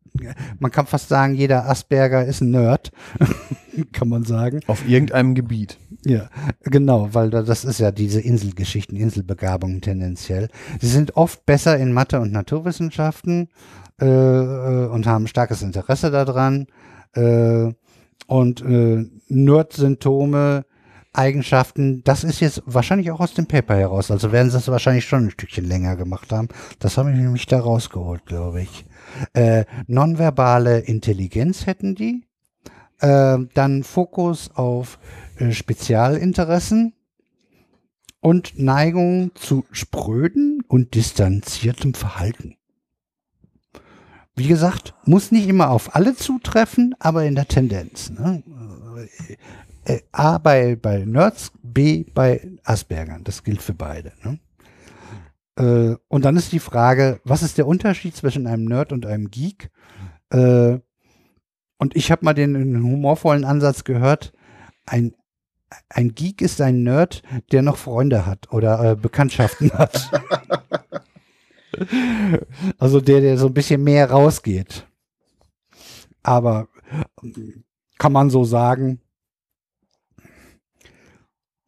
man 0.58 0.70
kann 0.70 0.86
fast 0.86 1.08
sagen, 1.08 1.34
jeder 1.34 1.68
Asperger 1.68 2.24
ist 2.24 2.40
ein 2.40 2.50
Nerd, 2.50 2.92
kann 3.92 4.08
man 4.08 4.24
sagen. 4.24 4.60
Auf 4.66 4.88
irgendeinem 4.88 5.34
Gebiet. 5.34 5.78
Ja, 6.06 6.30
genau, 6.62 7.10
weil 7.12 7.28
da- 7.30 7.42
das 7.42 7.64
ist 7.66 7.78
ja 7.80 7.90
diese 7.90 8.20
Inselgeschichten, 8.22 8.96
Inselbegabungen 8.96 9.82
tendenziell. 9.82 10.48
Sie 10.80 10.88
sind 10.88 11.16
oft 11.16 11.44
besser 11.44 11.76
in 11.76 11.92
Mathe 11.92 12.20
und 12.20 12.32
Naturwissenschaften 12.32 13.48
äh, 14.00 14.06
äh, 14.06 14.86
und 14.86 15.06
haben 15.06 15.26
starkes 15.26 15.60
Interesse 15.60 16.10
daran. 16.10 16.66
Äh, 17.16 17.72
und 18.26 18.60
äh, 18.62 19.06
Nerd-Symptome, 19.28 20.64
Eigenschaften, 21.12 22.04
das 22.04 22.24
ist 22.24 22.40
jetzt 22.40 22.62
wahrscheinlich 22.66 23.10
auch 23.10 23.20
aus 23.20 23.34
dem 23.34 23.46
Paper 23.46 23.76
heraus. 23.76 24.10
Also 24.10 24.32
werden 24.32 24.50
sie 24.50 24.58
es 24.58 24.68
wahrscheinlich 24.68 25.06
schon 25.06 25.26
ein 25.26 25.30
Stückchen 25.30 25.64
länger 25.64 25.96
gemacht 25.96 26.30
haben. 26.32 26.48
Das 26.78 26.98
habe 26.98 27.10
ich 27.10 27.16
nämlich 27.16 27.46
da 27.46 27.60
rausgeholt, 27.60 28.26
glaube 28.26 28.62
ich. 28.62 28.84
Äh, 29.32 29.64
nonverbale 29.86 30.80
Intelligenz 30.80 31.66
hätten 31.66 31.94
die. 31.94 32.24
Äh, 33.00 33.38
dann 33.54 33.82
Fokus 33.82 34.50
auf 34.54 34.98
äh, 35.38 35.52
Spezialinteressen 35.52 36.92
und 38.20 38.58
Neigung 38.58 39.30
zu 39.34 39.64
spröden 39.70 40.62
und 40.66 40.94
distanziertem 40.94 41.94
Verhalten. 41.94 42.55
Wie 44.36 44.48
gesagt, 44.48 44.94
muss 45.04 45.32
nicht 45.32 45.48
immer 45.48 45.70
auf 45.70 45.94
alle 45.94 46.14
zutreffen, 46.14 46.94
aber 46.98 47.24
in 47.24 47.34
der 47.34 47.48
Tendenz. 47.48 48.10
Ne? 48.10 48.42
Äh, 49.86 49.94
äh, 49.94 50.02
A 50.12 50.36
bei, 50.36 50.76
bei 50.76 51.04
Nerds, 51.06 51.52
B 51.62 52.04
bei 52.14 52.46
Aspergern. 52.62 53.24
Das 53.24 53.42
gilt 53.44 53.62
für 53.62 53.72
beide. 53.72 54.12
Ne? 54.22 54.38
Äh, 55.58 55.96
und 56.08 56.24
dann 56.26 56.36
ist 56.36 56.52
die 56.52 56.58
Frage, 56.58 57.20
was 57.24 57.42
ist 57.42 57.56
der 57.56 57.66
Unterschied 57.66 58.14
zwischen 58.14 58.46
einem 58.46 58.66
Nerd 58.66 58.92
und 58.92 59.06
einem 59.06 59.30
Geek? 59.30 59.70
Und 61.78 61.94
ich 61.94 62.10
habe 62.10 62.24
mal 62.24 62.34
den, 62.34 62.54
den 62.54 62.82
humorvollen 62.82 63.44
Ansatz 63.44 63.84
gehört, 63.84 64.32
ein, 64.86 65.14
ein 65.88 66.14
Geek 66.14 66.40
ist 66.42 66.60
ein 66.60 66.82
Nerd, 66.82 67.22
der 67.52 67.62
noch 67.62 67.76
Freunde 67.76 68.26
hat 68.26 68.52
oder 68.52 68.92
äh, 68.92 68.96
Bekanntschaften 68.96 69.72
hat. 69.72 70.10
also 72.78 73.00
der, 73.00 73.20
der 73.20 73.38
so 73.38 73.46
ein 73.46 73.54
bisschen 73.54 73.82
mehr 73.82 74.10
rausgeht. 74.10 74.86
Aber 76.22 76.68
kann 77.98 78.12
man 78.12 78.30
so 78.30 78.44
sagen. 78.44 79.00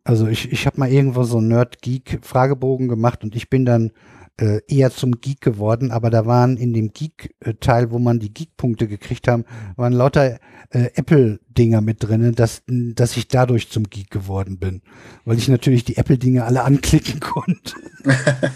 Also 0.04 0.26
ich, 0.26 0.50
ich 0.52 0.66
habe 0.66 0.80
mal 0.80 0.90
irgendwo 0.90 1.22
so 1.24 1.38
einen 1.38 1.48
Nerd-Geek-Fragebogen 1.48 2.88
gemacht 2.88 3.24
und 3.24 3.36
ich 3.36 3.50
bin 3.50 3.66
dann 3.66 3.92
äh, 4.40 4.60
eher 4.66 4.90
zum 4.90 5.20
Geek 5.20 5.40
geworden, 5.40 5.90
aber 5.90 6.10
da 6.10 6.24
waren 6.24 6.56
in 6.56 6.72
dem 6.72 6.92
Geek-Teil, 6.92 7.90
wo 7.90 7.98
man 7.98 8.18
die 8.18 8.32
Geek-Punkte 8.32 8.88
gekriegt 8.88 9.28
haben, 9.28 9.44
waren 9.76 9.92
lauter 9.92 10.38
äh, 10.70 10.90
Apple-Dinger 10.94 11.80
mit 11.80 12.02
drin, 12.02 12.34
dass, 12.34 12.62
dass 12.66 13.16
ich 13.16 13.28
dadurch 13.28 13.68
zum 13.70 13.90
Geek 13.90 14.10
geworden 14.10 14.58
bin. 14.58 14.82
Weil 15.24 15.38
ich 15.38 15.48
natürlich 15.48 15.84
die 15.84 15.96
Apple-Dinge 15.96 16.44
alle 16.44 16.64
anklicken 16.64 17.20
konnte. 17.20 17.74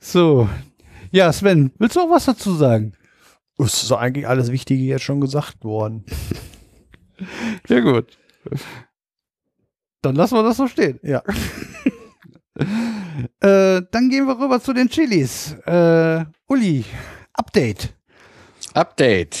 so. 0.00 0.48
Ja, 1.10 1.32
Sven, 1.32 1.72
willst 1.78 1.96
du 1.96 2.00
auch 2.00 2.10
was 2.10 2.24
dazu 2.24 2.54
sagen? 2.54 2.92
Es 3.58 3.82
ist 3.82 3.92
eigentlich 3.92 4.26
alles 4.26 4.50
Wichtige 4.50 4.82
jetzt 4.82 5.02
schon 5.02 5.20
gesagt 5.20 5.64
worden. 5.64 6.04
Sehr 7.68 7.82
gut. 7.82 8.18
Dann 10.00 10.16
lassen 10.16 10.34
wir 10.34 10.42
das 10.42 10.56
so 10.56 10.66
stehen. 10.68 10.98
Ja. 11.02 11.22
Äh, 13.40 13.82
dann 13.90 14.10
gehen 14.10 14.26
wir 14.26 14.38
rüber 14.38 14.60
zu 14.60 14.72
den 14.72 14.88
Chilis. 14.88 15.52
Äh, 15.66 16.24
Uli, 16.46 16.84
Update. 17.32 17.94
Update. 18.74 19.38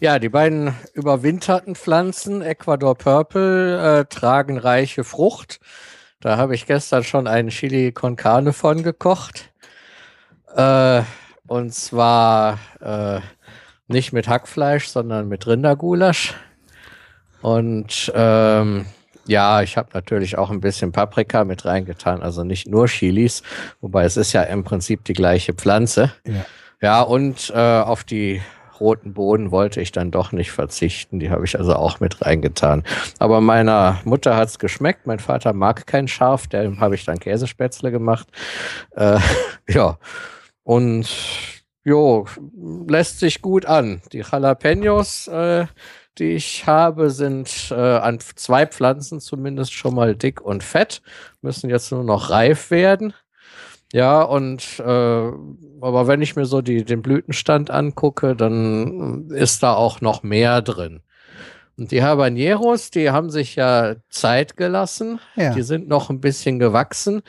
Ja, 0.00 0.18
die 0.18 0.28
beiden 0.28 0.74
überwinterten 0.94 1.74
Pflanzen, 1.74 2.42
Ecuador 2.42 2.94
Purple, 2.94 4.00
äh, 4.00 4.04
tragen 4.06 4.58
reiche 4.58 5.04
Frucht. 5.04 5.60
Da 6.24 6.38
habe 6.38 6.54
ich 6.54 6.64
gestern 6.64 7.04
schon 7.04 7.26
einen 7.26 7.50
Chili 7.50 7.92
con 7.92 8.16
Carne 8.16 8.54
von 8.54 8.82
gekocht. 8.82 9.50
Äh, 10.56 11.02
und 11.46 11.74
zwar 11.74 12.58
äh, 12.80 13.20
nicht 13.88 14.14
mit 14.14 14.26
Hackfleisch, 14.26 14.88
sondern 14.88 15.28
mit 15.28 15.46
Rindergulasch. 15.46 16.32
Und 17.42 18.10
ähm, 18.14 18.86
ja, 19.26 19.60
ich 19.60 19.76
habe 19.76 19.90
natürlich 19.92 20.38
auch 20.38 20.50
ein 20.50 20.62
bisschen 20.62 20.92
Paprika 20.92 21.44
mit 21.44 21.66
reingetan, 21.66 22.22
also 22.22 22.42
nicht 22.42 22.68
nur 22.68 22.86
Chilis, 22.86 23.42
wobei 23.82 24.04
es 24.04 24.16
ist 24.16 24.32
ja 24.32 24.44
im 24.44 24.64
Prinzip 24.64 25.04
die 25.04 25.12
gleiche 25.12 25.52
Pflanze. 25.52 26.10
Ja. 26.26 26.46
Ja, 26.80 27.02
und 27.02 27.52
äh, 27.54 27.80
auf 27.80 28.02
die 28.02 28.40
roten 28.84 29.14
Bohnen 29.14 29.50
wollte 29.50 29.80
ich 29.80 29.92
dann 29.92 30.10
doch 30.10 30.32
nicht 30.32 30.52
verzichten. 30.52 31.18
Die 31.18 31.30
habe 31.30 31.44
ich 31.46 31.58
also 31.58 31.74
auch 31.74 32.00
mit 32.00 32.20
reingetan. 32.20 32.84
Aber 33.18 33.40
meiner 33.40 34.00
Mutter 34.04 34.36
hat's 34.36 34.58
geschmeckt. 34.58 35.06
Mein 35.06 35.18
Vater 35.18 35.54
mag 35.54 35.86
kein 35.86 36.06
Scharf, 36.06 36.46
dem 36.46 36.80
habe 36.80 36.94
ich 36.94 37.06
dann 37.06 37.18
Käsespätzle 37.18 37.90
gemacht. 37.90 38.28
Äh, 38.90 39.18
ja, 39.68 39.98
und 40.62 41.08
jo, 41.82 42.26
lässt 42.86 43.20
sich 43.20 43.40
gut 43.40 43.64
an. 43.64 44.02
Die 44.12 44.22
Jalapenos, 44.30 45.28
äh, 45.28 45.66
die 46.18 46.32
ich 46.32 46.66
habe, 46.66 47.10
sind 47.10 47.70
äh, 47.70 47.74
an 47.74 48.20
zwei 48.20 48.66
Pflanzen 48.66 49.20
zumindest 49.20 49.72
schon 49.72 49.94
mal 49.94 50.14
dick 50.14 50.40
und 50.42 50.62
fett, 50.62 51.00
müssen 51.40 51.70
jetzt 51.70 51.90
nur 51.90 52.04
noch 52.04 52.30
reif 52.30 52.70
werden. 52.70 53.14
Ja, 53.94 54.22
und 54.22 54.80
äh, 54.80 54.82
aber 54.82 56.08
wenn 56.08 56.20
ich 56.20 56.34
mir 56.34 56.46
so 56.46 56.62
die, 56.62 56.84
den 56.84 57.00
Blütenstand 57.00 57.70
angucke, 57.70 58.34
dann 58.34 59.30
ist 59.30 59.62
da 59.62 59.74
auch 59.74 60.00
noch 60.00 60.24
mehr 60.24 60.62
drin. 60.62 61.00
Und 61.78 61.92
die 61.92 62.02
Habaneros, 62.02 62.90
die 62.90 63.10
haben 63.10 63.30
sich 63.30 63.54
ja 63.54 63.94
Zeit 64.08 64.56
gelassen. 64.56 65.20
Ja. 65.36 65.54
Die 65.54 65.62
sind 65.62 65.86
noch 65.86 66.10
ein 66.10 66.20
bisschen 66.20 66.58
gewachsen 66.58 67.22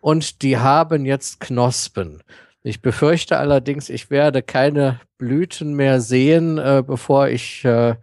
und 0.00 0.42
die 0.42 0.58
haben 0.58 1.06
jetzt 1.06 1.40
Knospen. 1.40 2.22
Ich 2.62 2.82
befürchte 2.82 3.38
allerdings, 3.38 3.88
ich 3.88 4.08
werde 4.08 4.42
keine 4.42 5.00
Blüten 5.18 5.74
mehr 5.74 6.00
sehen, 6.00 6.56
äh, 6.56 6.84
bevor 6.86 7.30
ich 7.30 7.64
äh, 7.64 7.96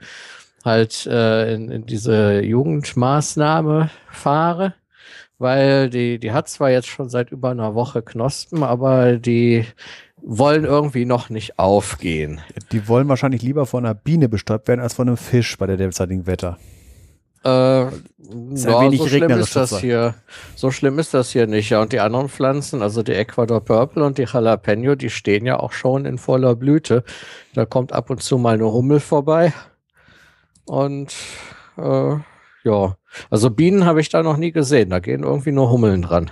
halt 0.65 1.05
äh, 1.05 1.53
in, 1.53 1.71
in 1.71 1.85
diese 1.85 2.41
Jugendmaßnahme 2.41 3.89
fahre 4.11 4.73
weil 5.39 5.89
die, 5.89 6.19
die 6.19 6.31
hat 6.31 6.47
zwar 6.49 6.69
jetzt 6.69 6.87
schon 6.87 7.09
seit 7.09 7.31
über 7.31 7.49
einer 7.49 7.73
Woche 7.73 8.01
Knospen, 8.01 8.63
aber 8.63 9.17
die 9.17 9.65
wollen 10.21 10.65
irgendwie 10.65 11.05
noch 11.05 11.29
nicht 11.29 11.57
aufgehen. 11.57 12.41
Die 12.71 12.87
wollen 12.87 13.07
wahrscheinlich 13.07 13.41
lieber 13.41 13.65
von 13.65 13.85
einer 13.85 13.95
Biene 13.95 14.29
bestäubt 14.29 14.67
werden 14.67 14.81
als 14.81 14.93
von 14.93 15.07
einem 15.07 15.17
Fisch 15.17 15.57
bei 15.57 15.65
der 15.65 15.77
derzeitigen 15.77 16.27
Wetter. 16.27 16.57
Äh, 17.43 17.49
ein 17.49 18.55
ja, 18.55 18.81
wenig 18.81 18.99
so 18.99 19.07
schlimm 19.07 19.31
ist 19.31 19.55
das 19.55 19.69
zurzeit. 19.69 19.79
hier. 19.79 20.15
So 20.55 20.71
schlimm 20.71 20.99
ist 20.99 21.13
das 21.13 21.31
hier 21.31 21.47
nicht. 21.47 21.69
Ja, 21.69 21.81
und 21.81 21.93
die 21.93 22.01
anderen 22.01 22.27
Pflanzen, 22.27 22.81
also 22.81 23.01
die 23.01 23.13
Ecuador 23.13 23.63
Purple 23.63 24.03
und 24.03 24.17
die 24.17 24.25
Jalapeno, 24.25 24.95
die 24.95 25.09
stehen 25.09 25.45
ja 25.45 25.57
auch 25.57 25.71
schon 25.71 26.05
in 26.05 26.17
voller 26.17 26.55
Blüte. 26.55 27.05
Da 27.53 27.65
kommt 27.65 27.93
ab 27.93 28.09
und 28.09 28.21
zu 28.21 28.37
mal 28.37 28.55
eine 28.55 28.71
Hummel 28.71 28.99
vorbei. 28.99 29.53
Und 30.65 31.15
äh, 31.77 32.15
ja, 32.63 32.97
also 33.29 33.49
Bienen 33.49 33.85
habe 33.85 34.01
ich 34.01 34.09
da 34.09 34.23
noch 34.23 34.37
nie 34.37 34.51
gesehen. 34.51 34.89
Da 34.89 34.99
gehen 34.99 35.23
irgendwie 35.23 35.51
nur 35.51 35.69
Hummeln 35.69 36.01
dran. 36.01 36.31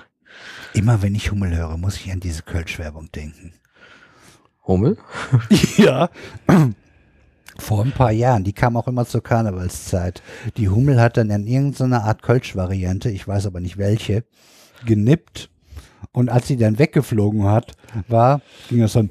Immer 0.74 1.02
wenn 1.02 1.16
ich 1.16 1.32
Hummel 1.32 1.56
höre, 1.56 1.78
muss 1.78 1.98
ich 1.98 2.12
an 2.12 2.20
diese 2.20 2.44
Kölsch-Werbung 2.44 3.12
denken. 3.12 3.54
Hummel? 4.66 4.98
ja. 5.78 6.10
Vor 7.58 7.84
ein 7.84 7.92
paar 7.92 8.12
Jahren, 8.12 8.44
die 8.44 8.54
kam 8.54 8.78
auch 8.78 8.88
immer 8.88 9.06
zur 9.06 9.24
Karnevalszeit. 9.24 10.22
Die 10.58 10.70
Hummel 10.70 11.02
hat 11.02 11.18
dann 11.18 11.30
in 11.30 11.48
irgendeiner 11.48 12.04
Art 12.04 12.22
Kölsch-Variante, 12.22 13.10
ich 13.10 13.28
weiß 13.28 13.48
aber 13.48 13.60
nicht 13.60 13.78
welche, 13.78 14.24
genippt. 14.86 15.50
Und 16.12 16.30
als 16.30 16.48
sie 16.48 16.58
dann 16.58 16.78
weggeflogen 16.78 17.46
hat, 17.46 17.74
war, 18.08 18.42
ging 18.70 18.84
es 18.84 18.94
dann. 18.94 19.10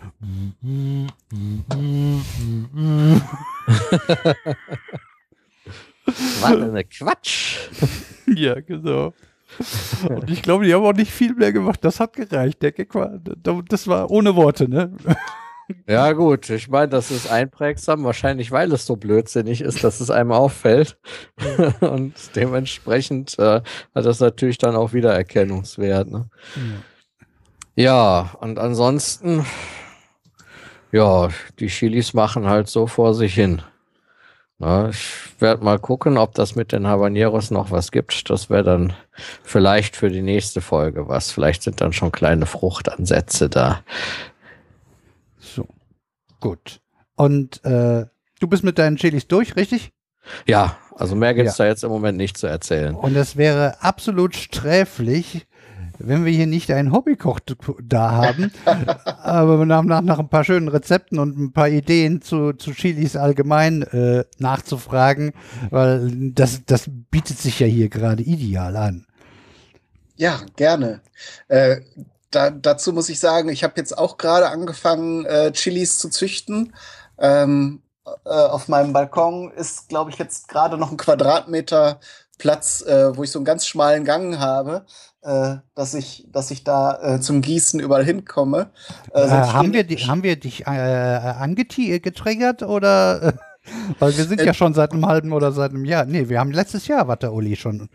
Was 6.06 6.52
eine 6.52 6.84
Quatsch. 6.84 7.58
ja, 8.26 8.60
genau. 8.60 9.12
Und 10.08 10.30
ich 10.30 10.42
glaube, 10.42 10.64
die 10.64 10.74
haben 10.74 10.84
auch 10.84 10.92
nicht 10.92 11.10
viel 11.10 11.34
mehr 11.34 11.52
gemacht. 11.52 11.80
Das 11.82 12.00
hat 12.00 12.14
gereicht. 12.14 12.62
Der 12.62 12.72
Gag 12.72 12.94
war, 12.94 13.18
das 13.68 13.88
war 13.88 14.10
ohne 14.10 14.34
Worte, 14.36 14.68
ne? 14.68 14.92
Ja, 15.88 16.12
gut. 16.12 16.48
Ich 16.50 16.68
meine, 16.68 16.88
das 16.88 17.10
ist 17.10 17.28
einprägsam. 17.28 18.04
Wahrscheinlich, 18.04 18.52
weil 18.52 18.70
es 18.72 18.86
so 18.86 18.94
blödsinnig 18.94 19.60
ist, 19.62 19.82
dass 19.82 20.00
es 20.00 20.10
einem 20.10 20.30
auffällt. 20.30 20.96
Und 21.80 22.14
dementsprechend 22.36 23.36
äh, 23.40 23.62
hat 23.92 24.06
das 24.06 24.20
natürlich 24.20 24.58
dann 24.58 24.76
auch 24.76 24.92
Wiedererkennungswert. 24.92 26.08
Ne? 26.08 26.28
Ja. 27.74 27.84
ja, 27.84 28.30
und 28.38 28.60
ansonsten, 28.60 29.44
ja, 30.92 31.30
die 31.58 31.66
Chilis 31.66 32.14
machen 32.14 32.46
halt 32.46 32.68
so 32.68 32.86
vor 32.86 33.14
sich 33.14 33.34
hin. 33.34 33.60
Na, 34.58 34.88
ich 34.88 35.06
werde 35.38 35.62
mal 35.62 35.78
gucken, 35.78 36.16
ob 36.16 36.34
das 36.34 36.54
mit 36.54 36.72
den 36.72 36.86
Habaneros 36.86 37.50
noch 37.50 37.70
was 37.70 37.90
gibt. 37.90 38.30
Das 38.30 38.48
wäre 38.48 38.64
dann 38.64 38.94
vielleicht 39.42 39.96
für 39.96 40.08
die 40.10 40.22
nächste 40.22 40.62
Folge 40.62 41.08
was. 41.08 41.30
Vielleicht 41.30 41.62
sind 41.62 41.80
dann 41.82 41.92
schon 41.92 42.10
kleine 42.10 42.46
Fruchtansätze 42.46 43.50
da. 43.50 43.82
So, 45.38 45.66
gut. 46.40 46.80
Und 47.16 47.62
äh, 47.64 48.06
du 48.40 48.46
bist 48.48 48.64
mit 48.64 48.78
deinen 48.78 48.96
Chilis 48.96 49.28
durch, 49.28 49.56
richtig? 49.56 49.92
Ja, 50.46 50.76
also 50.96 51.14
mehr 51.14 51.34
gibt 51.34 51.48
es 51.48 51.58
Ja. 51.58 51.64
da 51.66 51.68
jetzt 51.70 51.84
im 51.84 51.90
Moment 51.90 52.16
nicht 52.16 52.38
zu 52.38 52.46
erzählen. 52.46 52.94
Und 52.94 53.14
es 53.14 53.36
wäre 53.36 53.82
absolut 53.82 54.34
sträflich, 54.34 55.46
wenn 55.98 56.24
wir 56.24 56.32
hier 56.32 56.46
nicht 56.46 56.70
einen 56.70 56.92
Hobbykoch 56.92 57.40
da 57.82 58.10
haben, 58.12 58.52
aber 59.22 59.64
nach, 59.66 59.82
nach, 59.82 60.00
nach 60.00 60.18
ein 60.18 60.28
paar 60.28 60.44
schönen 60.44 60.68
Rezepten 60.68 61.18
und 61.18 61.38
ein 61.38 61.52
paar 61.52 61.68
Ideen 61.68 62.22
zu, 62.22 62.52
zu 62.52 62.72
Chilis 62.72 63.16
allgemein 63.16 63.82
äh, 63.82 64.24
nachzufragen, 64.38 65.32
weil 65.70 66.10
das, 66.32 66.64
das 66.66 66.88
bietet 66.88 67.38
sich 67.38 67.60
ja 67.60 67.66
hier 67.66 67.88
gerade 67.88 68.22
ideal 68.22 68.76
an. 68.76 69.06
Ja, 70.16 70.40
gerne. 70.56 71.02
Äh, 71.48 71.80
da, 72.30 72.50
dazu 72.50 72.92
muss 72.92 73.08
ich 73.08 73.20
sagen, 73.20 73.48
ich 73.48 73.64
habe 73.64 73.74
jetzt 73.76 73.96
auch 73.96 74.16
gerade 74.16 74.48
angefangen, 74.48 75.24
äh, 75.26 75.52
Chilis 75.52 75.98
zu 75.98 76.08
züchten. 76.08 76.74
Ähm, 77.18 77.82
äh, 78.24 78.30
auf 78.30 78.68
meinem 78.68 78.92
Balkon 78.92 79.50
ist, 79.52 79.88
glaube 79.88 80.10
ich, 80.10 80.18
jetzt 80.18 80.48
gerade 80.48 80.78
noch 80.78 80.90
ein 80.90 80.96
Quadratmeter 80.96 82.00
Platz, 82.38 82.82
äh, 82.82 83.16
wo 83.16 83.22
ich 83.22 83.30
so 83.30 83.38
einen 83.38 83.46
ganz 83.46 83.66
schmalen 83.66 84.04
Gang 84.04 84.38
habe, 84.38 84.84
äh, 85.26 85.56
dass 85.74 85.94
ich, 85.94 86.26
dass 86.32 86.50
ich 86.50 86.64
da 86.64 87.16
äh, 87.16 87.20
zum 87.20 87.42
Gießen 87.42 87.80
überall 87.80 88.04
hinkomme. 88.04 88.70
Äh, 89.12 89.22
Äh, 89.22 89.28
haben, 89.28 89.72
wir, 89.74 89.84
stehen- 89.84 89.86
di- 89.88 89.96
haben 90.06 90.22
wir 90.22 90.36
dich 90.36 90.66
äh, 90.66 90.70
angetriggert 90.70 92.62
oder? 92.62 93.34
Weil 93.98 94.16
wir 94.16 94.24
sind 94.26 94.40
Äh, 94.40 94.46
ja 94.46 94.54
schon 94.54 94.74
seit 94.74 94.92
einem 94.92 95.06
halben 95.06 95.32
oder 95.32 95.50
seit 95.50 95.72
einem 95.72 95.84
Jahr. 95.84 96.04
Nee, 96.04 96.28
wir 96.28 96.38
haben 96.38 96.52
letztes 96.52 96.86
Jahr, 96.86 97.08
war 97.08 97.16
der 97.16 97.32
Uli 97.32 97.56
schon 97.56 97.88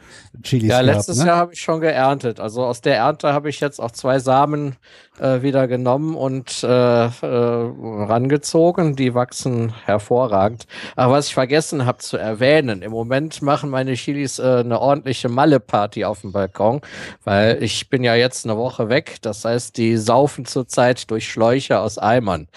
Chilis 0.44 0.68
Ja, 0.70 0.82
gehabt, 0.82 0.98
letztes 0.98 1.18
ne? 1.20 1.28
Jahr 1.28 1.38
habe 1.38 1.54
ich 1.54 1.62
schon 1.62 1.80
geerntet. 1.80 2.42
Also 2.42 2.66
aus 2.66 2.82
der 2.82 2.98
Ernte 2.98 3.32
habe 3.32 3.50
ich 3.50 3.62
jetzt 3.62 3.80
auch 3.80 3.92
zwei 3.92 4.20
Samen 4.20 4.76
äh, 5.22 5.42
wieder 5.42 5.68
genommen 5.68 6.16
und 6.16 6.64
äh, 6.64 6.68
äh, 6.68 7.10
rangezogen. 7.22 8.96
Die 8.96 9.14
wachsen 9.14 9.74
hervorragend. 9.86 10.66
Aber 10.96 11.14
was 11.14 11.28
ich 11.28 11.34
vergessen 11.34 11.86
habe 11.86 12.00
zu 12.00 12.18
erwähnen, 12.18 12.82
im 12.82 12.92
Moment 12.92 13.42
machen 13.42 13.70
meine 13.70 13.94
Chilis 13.94 14.40
äh, 14.40 14.44
eine 14.62 14.80
ordentliche 14.80 15.30
Malle-Party 15.30 16.06
auf 16.06 16.22
dem 16.22 16.32
Balkon, 16.32 16.82
weil 17.24 17.62
ich 17.64 17.90
bin 17.90 18.04
ja 18.04 18.16
jetzt 18.16 18.46
eine 18.46 18.58
Woche 18.58 18.90
weg. 18.90 19.18
Das 19.22 19.46
heißt, 19.46 19.78
die 19.78 19.98
saufen 19.98 20.46
zurzeit 20.46 21.10
durch 21.12 21.30
Schläuche 21.30 21.80
aus 21.80 21.98
Eimern. 21.98 22.48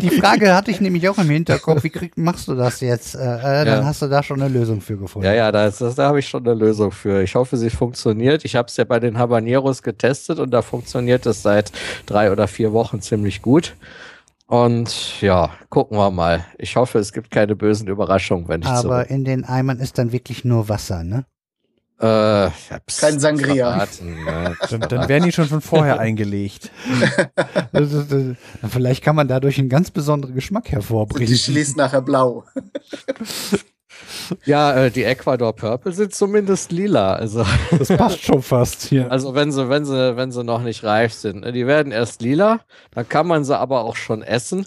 Die 0.00 0.10
Frage 0.10 0.54
hatte 0.54 0.70
ich 0.70 0.80
nämlich 0.80 1.08
auch 1.08 1.18
im 1.18 1.30
Hinterkopf, 1.30 1.82
wie 1.84 1.90
krieg, 1.90 2.16
machst 2.16 2.48
du 2.48 2.54
das 2.54 2.80
jetzt? 2.80 3.14
Äh, 3.14 3.18
äh, 3.18 3.64
dann 3.64 3.80
Ja. 3.80 3.84
hast 3.84 4.02
du 4.02 4.08
da 4.08 4.22
schon 4.22 4.40
eine 4.42 4.52
Lösung 4.52 4.80
für 4.80 4.96
gefunden. 4.96 5.26
Ja, 5.26 5.34
ja, 5.34 5.52
da, 5.52 5.66
ist, 5.66 5.80
da 5.80 6.08
habe 6.08 6.18
ich 6.18 6.28
schon 6.28 6.44
eine 6.44 6.54
Lösung 6.54 6.90
für. 6.90 7.22
Ich 7.22 7.34
hoffe, 7.34 7.56
sie 7.56 7.70
funktioniert. 7.70 8.44
Ich 8.44 8.56
habe 8.56 8.66
es 8.68 8.76
ja 8.76 8.84
bei 8.84 8.98
den 8.98 9.18
Habaneros 9.18 9.82
getestet 9.82 10.38
und 10.40 10.50
da 10.50 10.62
funktioniert 10.62 11.26
es 11.26 11.42
seit 11.42 11.72
drei 12.06 12.32
oder 12.32 12.48
vier 12.48 12.72
Wochen 12.72 13.00
ziemlich 13.00 13.42
gut. 13.42 13.74
Und 14.46 15.20
ja, 15.20 15.50
gucken 15.68 15.96
wir 15.96 16.10
mal. 16.10 16.44
Ich 16.58 16.74
hoffe, 16.74 16.98
es 16.98 17.12
gibt 17.12 17.30
keine 17.30 17.54
bösen 17.54 17.86
Überraschungen, 17.86 18.48
wenn 18.48 18.62
ich 18.62 18.66
Aber 18.66 18.80
zurück. 19.04 19.10
in 19.10 19.24
den 19.24 19.44
Eimern 19.44 19.78
ist 19.78 19.96
dann 19.98 20.10
wirklich 20.10 20.44
nur 20.44 20.68
Wasser, 20.68 21.04
ne? 21.04 21.24
Äh, 22.02 22.48
ich 22.48 22.72
hab's 22.72 22.98
Kein 23.00 23.20
Sangria. 23.20 23.70
verraten, 23.72 24.24
ne? 24.24 24.56
Dann, 24.70 24.80
dann 24.80 25.08
werden 25.08 25.24
die 25.24 25.32
schon 25.32 25.46
von 25.46 25.60
vorher 25.60 26.00
eingelegt. 26.00 26.70
Das 27.72 27.88
vielleicht 28.68 29.04
kann 29.04 29.14
man 29.14 29.28
dadurch 29.28 29.58
einen 29.58 29.68
ganz 29.68 29.90
besonderen 29.92 30.34
Geschmack 30.34 30.72
hervorbringen. 30.72 31.28
die 31.28 31.38
Chilis 31.38 31.76
nachher 31.76 32.02
blau. 32.02 32.44
ja, 34.44 34.74
äh, 34.84 34.90
die 34.90 35.04
Ecuador 35.04 35.54
Purple 35.54 35.92
sind 35.92 36.14
zumindest 36.14 36.72
lila. 36.72 37.14
Also, 37.14 37.44
Das 37.78 37.88
passt 37.88 38.22
schon 38.24 38.42
fast 38.42 38.82
hier. 38.82 39.10
also 39.10 39.34
wenn 39.34 39.52
sie, 39.52 39.68
wenn 39.68 39.84
sie, 39.84 40.16
wenn 40.16 40.32
sie 40.32 40.44
noch 40.44 40.62
nicht 40.62 40.84
reif 40.84 41.12
sind. 41.12 41.40
ne? 41.40 41.52
Die 41.52 41.66
werden 41.66 41.92
erst 41.92 42.22
lila, 42.22 42.60
dann 42.92 43.08
kann 43.08 43.26
man 43.26 43.44
sie 43.44 43.56
aber 43.58 43.84
auch 43.84 43.96
schon 43.96 44.22
essen. 44.22 44.66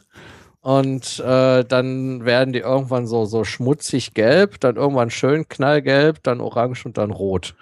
Und 0.62 1.20
äh, 1.20 1.66
dann 1.66 2.24
werden 2.24 2.54
die 2.54 2.60
irgendwann 2.60 3.06
so, 3.06 3.26
so 3.26 3.44
schmutzig 3.44 4.14
gelb, 4.14 4.62
dann 4.62 4.78
irgendwann 4.78 5.10
schön 5.10 5.50
knallgelb, 5.50 6.24
dann 6.24 6.39
orange 6.39 6.86
und 6.86 6.98
dann 6.98 7.12
rot. 7.12 7.54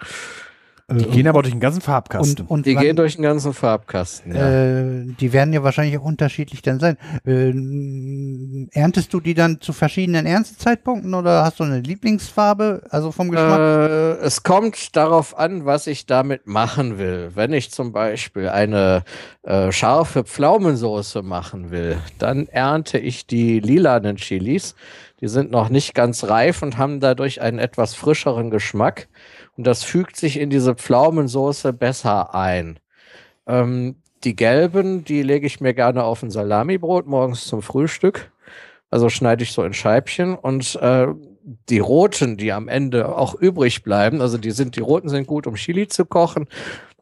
Die 0.98 1.04
gehen 1.06 1.26
aber 1.28 1.42
durch 1.42 1.52
den 1.54 1.60
ganzen 1.60 1.80
Farbkasten. 1.80 2.42
und, 2.46 2.50
und 2.50 2.66
Die 2.66 2.74
wann- 2.76 2.82
gehen 2.82 2.96
durch 2.96 3.16
den 3.16 3.22
ganzen 3.22 3.52
Farbkasten. 3.54 4.34
Ja. 4.34 4.48
Äh, 4.50 5.06
die 5.20 5.32
werden 5.32 5.52
ja 5.52 5.62
wahrscheinlich 5.62 5.98
auch 5.98 6.04
unterschiedlich 6.04 6.62
dann 6.62 6.80
sein. 6.80 6.96
Äh, 7.26 7.52
erntest 8.72 9.12
du 9.12 9.20
die 9.20 9.34
dann 9.34 9.60
zu 9.60 9.72
verschiedenen 9.72 10.26
Erntezeitpunkten 10.26 11.14
oder 11.14 11.44
hast 11.44 11.60
du 11.60 11.64
eine 11.64 11.80
Lieblingsfarbe, 11.80 12.82
also 12.90 13.12
vom 13.12 13.30
Geschmack? 13.30 13.58
Äh, 13.58 14.12
es 14.24 14.42
kommt 14.42 14.96
darauf 14.96 15.36
an, 15.38 15.64
was 15.64 15.86
ich 15.86 16.06
damit 16.06 16.46
machen 16.46 16.98
will. 16.98 17.30
Wenn 17.34 17.52
ich 17.52 17.70
zum 17.70 17.92
Beispiel 17.92 18.48
eine 18.48 19.04
äh, 19.42 19.72
scharfe 19.72 20.24
Pflaumensoße 20.24 21.22
machen 21.22 21.70
will, 21.70 21.96
dann 22.18 22.46
ernte 22.48 22.98
ich 22.98 23.26
die 23.26 23.60
lilanen 23.60 24.16
Chilis. 24.16 24.74
Die 25.20 25.28
sind 25.28 25.52
noch 25.52 25.68
nicht 25.68 25.94
ganz 25.94 26.24
reif 26.24 26.62
und 26.62 26.78
haben 26.78 26.98
dadurch 26.98 27.40
einen 27.40 27.60
etwas 27.60 27.94
frischeren 27.94 28.50
Geschmack. 28.50 29.06
Und 29.56 29.66
das 29.66 29.84
fügt 29.84 30.16
sich 30.16 30.38
in 30.38 30.50
diese 30.50 30.74
Pflaumensoße 30.74 31.72
besser 31.72 32.34
ein. 32.34 32.78
Ähm, 33.46 33.96
die 34.24 34.36
gelben, 34.36 35.04
die 35.04 35.22
lege 35.22 35.46
ich 35.46 35.60
mir 35.60 35.74
gerne 35.74 36.04
auf 36.04 36.22
ein 36.22 36.30
Salamibrot 36.30 37.06
morgens 37.06 37.44
zum 37.44 37.62
Frühstück. 37.62 38.32
Also 38.90 39.08
schneide 39.08 39.42
ich 39.42 39.52
so 39.52 39.64
in 39.64 39.72
Scheibchen 39.72 40.34
und 40.34 40.76
äh, 40.76 41.06
die 41.68 41.78
roten, 41.78 42.36
die 42.36 42.52
am 42.52 42.68
Ende 42.68 43.16
auch 43.16 43.34
übrig 43.34 43.82
bleiben, 43.82 44.20
also 44.20 44.38
die 44.38 44.52
sind, 44.52 44.76
die 44.76 44.80
roten 44.80 45.08
sind 45.08 45.26
gut, 45.26 45.46
um 45.46 45.54
Chili 45.54 45.88
zu 45.88 46.04
kochen, 46.04 46.46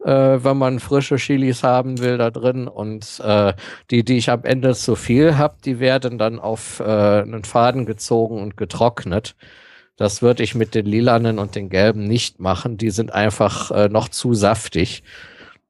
äh, 0.04 0.38
wenn 0.42 0.56
man 0.56 0.80
frische 0.80 1.16
Chilis 1.16 1.62
haben 1.62 1.98
will 1.98 2.16
da 2.16 2.30
drin. 2.30 2.68
Und 2.68 3.20
äh, 3.24 3.52
die, 3.90 4.04
die 4.04 4.16
ich 4.16 4.30
am 4.30 4.44
Ende 4.44 4.74
zu 4.74 4.96
viel 4.96 5.36
habe, 5.36 5.56
die 5.64 5.78
werden 5.78 6.16
dann 6.16 6.38
auf 6.38 6.80
äh, 6.80 6.84
einen 6.84 7.44
Faden 7.44 7.86
gezogen 7.86 8.40
und 8.40 8.56
getrocknet. 8.56 9.34
Das 10.00 10.22
würde 10.22 10.42
ich 10.42 10.54
mit 10.54 10.74
den 10.74 10.86
lilanen 10.86 11.38
und 11.38 11.54
den 11.56 11.68
gelben 11.68 12.04
nicht 12.04 12.40
machen. 12.40 12.78
Die 12.78 12.88
sind 12.88 13.12
einfach 13.12 13.70
äh, 13.70 13.90
noch 13.90 14.08
zu 14.08 14.32
saftig. 14.32 15.02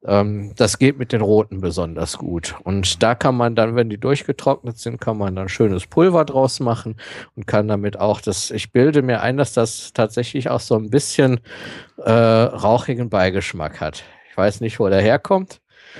Ähm, 0.05 0.53
das 0.55 0.79
geht 0.79 0.97
mit 0.97 1.11
den 1.11 1.19
roten 1.19 1.59
besonders 1.59 2.17
gut. 2.17 2.55
Und 2.63 3.03
da 3.03 3.13
kann 3.13 3.35
man 3.35 3.55
dann, 3.55 3.75
wenn 3.75 3.89
die 3.89 3.97
durchgetrocknet 3.97 4.77
sind, 4.77 5.01
kann 5.01 5.17
man 5.17 5.35
dann 5.35 5.49
schönes 5.49 5.85
Pulver 5.85 6.23
draus 6.23 6.61
machen 6.61 6.95
und 7.35 7.45
kann 7.45 7.67
damit 7.67 7.99
auch 7.99 8.21
das, 8.21 8.51
ich 8.51 8.71
bilde 8.71 9.01
mir 9.01 9.19
ein, 9.19 9.35
dass 9.35 9.51
das 9.51 9.91
tatsächlich 9.91 10.49
auch 10.49 10.61
so 10.61 10.77
ein 10.77 10.89
bisschen 10.89 11.41
äh, 11.97 12.09
rauchigen 12.09 13.09
Beigeschmack 13.09 13.81
hat. 13.81 14.05
Ich 14.29 14.37
weiß 14.37 14.61
nicht, 14.61 14.79
wo 14.79 14.87
der 14.87 15.01
herkommt. 15.01 15.59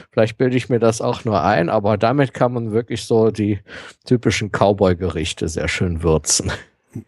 Vielleicht 0.10 0.38
bilde 0.38 0.56
ich 0.56 0.70
mir 0.70 0.80
das 0.80 1.02
auch 1.02 1.26
nur 1.26 1.44
ein, 1.44 1.70
aber 1.70 1.98
damit 1.98 2.34
kann 2.34 2.54
man 2.54 2.72
wirklich 2.72 3.04
so 3.04 3.30
die 3.30 3.60
typischen 4.06 4.54
Cowboy-Gerichte 4.54 5.50
sehr 5.50 5.68
schön 5.68 6.02
würzen. 6.02 6.50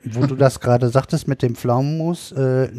Wo 0.03 0.25
du 0.25 0.35
das 0.35 0.59
gerade 0.59 0.89
sagtest 0.89 1.27
mit 1.27 1.41
dem 1.41 1.55
Pflaumenmus, 1.55 2.31
äh, 2.31 2.69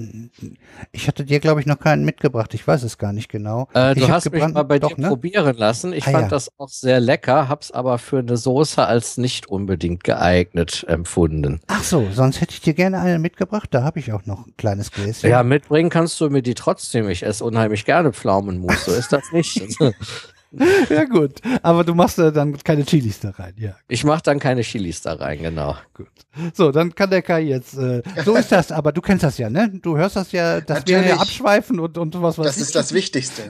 ich 0.92 1.08
hatte 1.08 1.24
dir, 1.24 1.40
glaube 1.40 1.60
ich, 1.60 1.66
noch 1.66 1.78
keinen 1.78 2.04
mitgebracht. 2.04 2.54
Ich 2.54 2.66
weiß 2.66 2.82
es 2.82 2.98
gar 2.98 3.12
nicht 3.12 3.28
genau. 3.28 3.68
Äh, 3.74 3.94
du 3.94 4.08
hast 4.08 4.30
mich 4.30 4.46
mal 4.48 4.62
bei 4.62 4.78
doch, 4.78 4.92
dir 4.92 5.00
ne? 5.02 5.08
probieren 5.08 5.56
lassen. 5.56 5.92
Ich 5.92 6.06
Ah, 6.06 6.10
fand 6.12 6.24
ja. 6.24 6.28
das 6.28 6.50
auch 6.58 6.68
sehr 6.68 7.00
lecker, 7.00 7.48
hab's 7.48 7.70
aber 7.70 7.98
für 7.98 8.18
eine 8.18 8.36
Soße 8.36 8.84
als 8.84 9.18
nicht 9.18 9.46
unbedingt 9.48 10.04
geeignet 10.04 10.84
empfunden. 10.88 11.60
Ach 11.66 11.82
so, 11.82 12.06
sonst 12.12 12.40
hätte 12.40 12.52
ich 12.52 12.60
dir 12.60 12.74
gerne 12.74 13.00
eine 13.00 13.18
mitgebracht. 13.18 13.68
Da 13.72 13.82
habe 13.82 13.98
ich 13.98 14.12
auch 14.12 14.26
noch 14.26 14.46
ein 14.46 14.54
kleines 14.56 14.90
Gläschen. 14.90 15.28
Ja, 15.28 15.42
mitbringen 15.42 15.90
kannst 15.90 16.20
du 16.20 16.30
mir 16.30 16.42
die 16.42 16.54
trotzdem. 16.54 17.08
Ich 17.08 17.22
esse 17.22 17.44
unheimlich 17.44 17.84
gerne 17.84 18.12
Pflaumenmus. 18.12 18.84
So 18.84 18.92
ist 18.92 19.12
das 19.12 19.30
nicht. 19.32 19.62
ja, 20.88 21.04
gut. 21.04 21.40
Aber 21.62 21.84
du 21.84 21.94
machst 21.94 22.18
äh, 22.18 22.32
dann 22.32 22.56
keine 22.62 22.84
Chilis 22.84 23.20
da 23.20 23.30
rein. 23.30 23.54
Ja, 23.56 23.76
Ich 23.88 24.04
mache 24.04 24.22
dann 24.22 24.38
keine 24.38 24.62
Chilis 24.62 25.02
da 25.02 25.14
rein, 25.14 25.40
genau. 25.42 25.76
gut. 25.94 26.08
So, 26.54 26.72
dann 26.72 26.94
kann 26.94 27.10
der 27.10 27.22
Kai 27.22 27.42
jetzt. 27.42 27.76
Äh, 27.76 28.02
so 28.24 28.34
ist 28.36 28.50
das, 28.52 28.72
aber 28.72 28.92
du 28.92 29.00
kennst 29.00 29.24
das 29.24 29.38
ja, 29.38 29.50
ne? 29.50 29.70
Du 29.82 29.96
hörst 29.96 30.16
das 30.16 30.32
ja, 30.32 30.60
dass 30.60 30.86
wir 30.86 31.00
hier 31.02 31.20
abschweifen 31.20 31.78
und, 31.80 31.96
und 31.98 32.20
was 32.22 32.38
weiß 32.38 32.46
Das 32.46 32.56
ich. 32.56 32.62
ist 32.62 32.74
das 32.74 32.92
Wichtigste. 32.92 33.42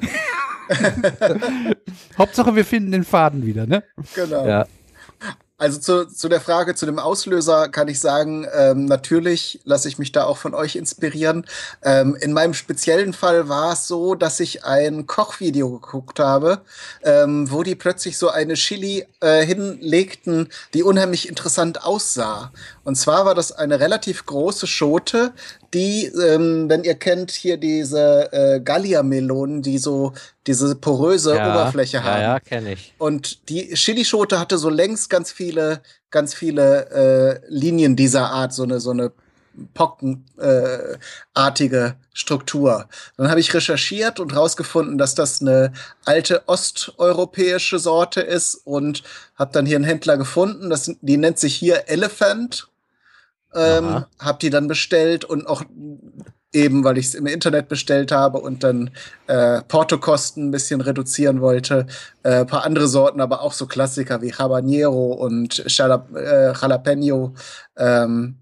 Hauptsache, 2.19 2.55
wir 2.57 2.65
finden 2.65 2.93
den 2.93 3.05
Faden 3.05 3.45
wieder, 3.47 3.67
ne? 3.67 3.85
Genau. 4.15 4.47
Ja. 4.47 4.67
Also 5.57 5.79
zu, 5.79 6.07
zu 6.09 6.29
der 6.29 6.41
Frage, 6.41 6.75
zu 6.75 6.85
dem 6.85 6.99
Auslöser 6.99 7.69
kann 7.69 7.87
ich 7.87 8.01
sagen, 8.01 8.45
ähm, 8.53 8.87
natürlich 8.87 9.61
lasse 9.63 9.87
ich 9.87 9.99
mich 9.99 10.11
da 10.11 10.25
auch 10.25 10.37
von 10.37 10.53
euch 10.53 10.75
inspirieren. 10.75 11.47
Ähm, 11.85 12.17
in 12.21 12.33
meinem 12.33 12.55
speziellen 12.55 13.13
Fall 13.13 13.49
war 13.49 13.75
es 13.75 13.87
so, 13.87 14.17
dass 14.17 14.41
ich 14.41 14.65
ein 14.65 15.07
Kochvideo 15.07 15.79
geguckt 15.79 16.19
habe, 16.19 16.63
ähm, 17.05 17.53
wo 17.53 17.63
die 17.63 17.77
plötzlich 17.77 18.19
so 18.19 18.31
eine 18.31 18.55
Chili 18.55 19.07
äh, 19.21 19.47
hinlegten, 19.47 20.49
die 20.75 20.83
unheimlich 20.83 21.29
interessant 21.29 21.85
aussah. 21.85 22.51
Und 22.83 22.97
zwar 22.97 23.25
war 23.25 23.37
das 23.37 23.53
eine 23.53 23.79
relativ 23.79 24.27
große 24.27 24.67
Schote, 24.67 25.35
die, 25.75 26.07
ähm, 26.07 26.71
wenn 26.71 26.85
ihr 26.85 26.95
kennt, 26.95 27.33
hier 27.33 27.57
diese 27.57 28.33
äh, 28.33 28.61
Gallia-Melonen, 28.61 29.61
die 29.61 29.79
so 29.79 30.13
diese 30.47 30.77
poröse 30.77 31.35
ja, 31.35 31.51
Oberfläche 31.51 32.05
haben. 32.05 32.21
Ja, 32.21 32.35
ja, 32.35 32.41
kenne 32.41 32.75
ich. 32.75 32.95
Und 32.99 33.49
die 33.49 33.75
Chilischote 33.75 34.39
hatte 34.39 34.57
so 34.57 34.71
längst 34.71 35.11
ganz 35.11 35.33
viele, 35.33 35.81
ganz 36.11 36.33
viele 36.33 36.91
äh, 36.91 37.41
Linien 37.49 37.97
dieser 37.97 38.31
Art, 38.31 38.53
so 38.53 38.63
eine, 38.63 38.79
so 38.79 38.93
eine 38.93 39.11
pockenartige 39.75 41.85
äh, 41.85 41.93
Struktur. 42.13 42.89
Dann 43.17 43.31
habe 43.31 43.41
ich 43.41 43.53
recherchiert 43.53 44.21
und 44.21 44.37
rausgefunden, 44.37 44.99
dass 44.99 45.15
das 45.15 45.41
eine 45.41 45.73
alte 46.05 46.43
osteuropäische 46.47 47.79
Sorte 47.79 48.21
ist 48.21 48.55
und 48.65 49.03
habe 49.37 49.53
dann 49.53 49.67
hier 49.67 49.77
einen 49.77 49.85
Händler 49.85 50.17
gefunden. 50.17 50.71
Das, 50.71 50.91
die 51.01 51.17
nennt 51.17 51.39
sich 51.39 51.55
hier 51.55 51.89
Elephant. 51.89 52.69
Ähm, 53.55 53.85
Aha. 53.85 54.09
hab 54.19 54.41
die 54.41 54.51
dann 54.51 54.69
bestellt 54.69 55.25
und 55.25 55.47
auch 55.47 55.63
eben, 56.55 56.85
weil 56.85 56.97
ich 56.99 57.07
es 57.07 57.15
im 57.15 57.27
Internet 57.27 57.69
bestellt 57.69 58.13
habe 58.13 58.39
und 58.39 58.65
dann 58.65 58.91
äh, 59.27 59.61
Portokosten 59.63 60.49
ein 60.49 60.51
bisschen 60.51 60.81
reduzieren 60.81 61.41
wollte. 61.41 61.87
Äh, 62.23 62.45
paar 62.45 62.65
andere 62.65 62.89
Sorten, 62.89 63.21
aber 63.21 63.43
auch 63.43 63.53
so 63.53 63.67
Klassiker 63.67 64.23
wie 64.23 64.33
Habanero 64.33 65.13
und 65.13 65.65
Jalap 65.67 66.15
äh, 66.15 66.53
Jalapeno, 66.53 67.35
ähm, 67.77 68.37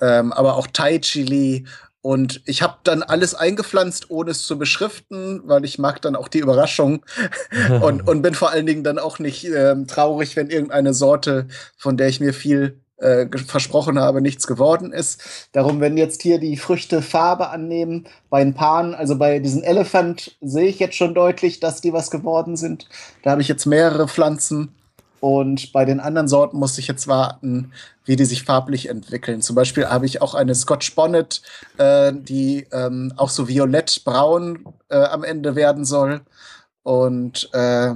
ähm, 0.00 0.32
aber 0.32 0.56
auch 0.56 0.66
Thai 0.72 0.98
Chili. 0.98 1.66
Und 2.02 2.40
ich 2.46 2.62
habe 2.62 2.78
dann 2.84 3.02
alles 3.02 3.34
eingepflanzt, 3.34 4.08
ohne 4.08 4.30
es 4.30 4.46
zu 4.46 4.58
beschriften, 4.58 5.42
weil 5.44 5.66
ich 5.66 5.78
mag 5.78 6.00
dann 6.00 6.16
auch 6.16 6.28
die 6.28 6.38
Überraschung 6.38 7.04
und, 7.82 8.08
und 8.08 8.22
bin 8.22 8.34
vor 8.34 8.50
allen 8.50 8.64
Dingen 8.64 8.84
dann 8.84 8.98
auch 8.98 9.18
nicht 9.18 9.44
ähm, 9.44 9.86
traurig, 9.86 10.34
wenn 10.34 10.48
irgendeine 10.48 10.94
Sorte, 10.94 11.46
von 11.76 11.98
der 11.98 12.08
ich 12.08 12.20
mir 12.20 12.32
viel 12.32 12.80
äh, 13.00 13.26
versprochen 13.38 13.98
habe, 13.98 14.20
nichts 14.20 14.46
geworden 14.46 14.92
ist. 14.92 15.48
Darum, 15.52 15.80
wenn 15.80 15.96
jetzt 15.96 16.22
hier 16.22 16.38
die 16.38 16.56
Früchte 16.56 17.02
Farbe 17.02 17.48
annehmen, 17.48 18.06
bei 18.28 18.44
den 18.44 18.54
Paaren, 18.54 18.94
also 18.94 19.16
bei 19.16 19.38
diesen 19.38 19.62
Elephant 19.62 20.36
sehe 20.40 20.68
ich 20.68 20.78
jetzt 20.78 20.96
schon 20.96 21.14
deutlich, 21.14 21.60
dass 21.60 21.80
die 21.80 21.92
was 21.92 22.10
geworden 22.10 22.56
sind. 22.56 22.88
Da 23.22 23.32
habe 23.32 23.42
ich 23.42 23.48
jetzt 23.48 23.66
mehrere 23.66 24.08
Pflanzen. 24.08 24.74
Und 25.20 25.72
bei 25.74 25.84
den 25.84 26.00
anderen 26.00 26.28
Sorten 26.28 26.58
muss 26.58 26.78
ich 26.78 26.88
jetzt 26.88 27.06
warten, 27.06 27.72
wie 28.06 28.16
die 28.16 28.24
sich 28.24 28.44
farblich 28.44 28.88
entwickeln. 28.88 29.42
Zum 29.42 29.54
Beispiel 29.54 29.86
habe 29.86 30.06
ich 30.06 30.22
auch 30.22 30.34
eine 30.34 30.54
Scotch 30.54 30.94
Bonnet, 30.94 31.42
äh, 31.76 32.12
die 32.14 32.66
ähm, 32.72 33.12
auch 33.16 33.28
so 33.28 33.46
violett-braun 33.46 34.64
äh, 34.88 34.96
am 34.96 35.22
Ende 35.22 35.56
werden 35.56 35.84
soll. 35.84 36.22
Und 36.82 37.50
äh, 37.52 37.92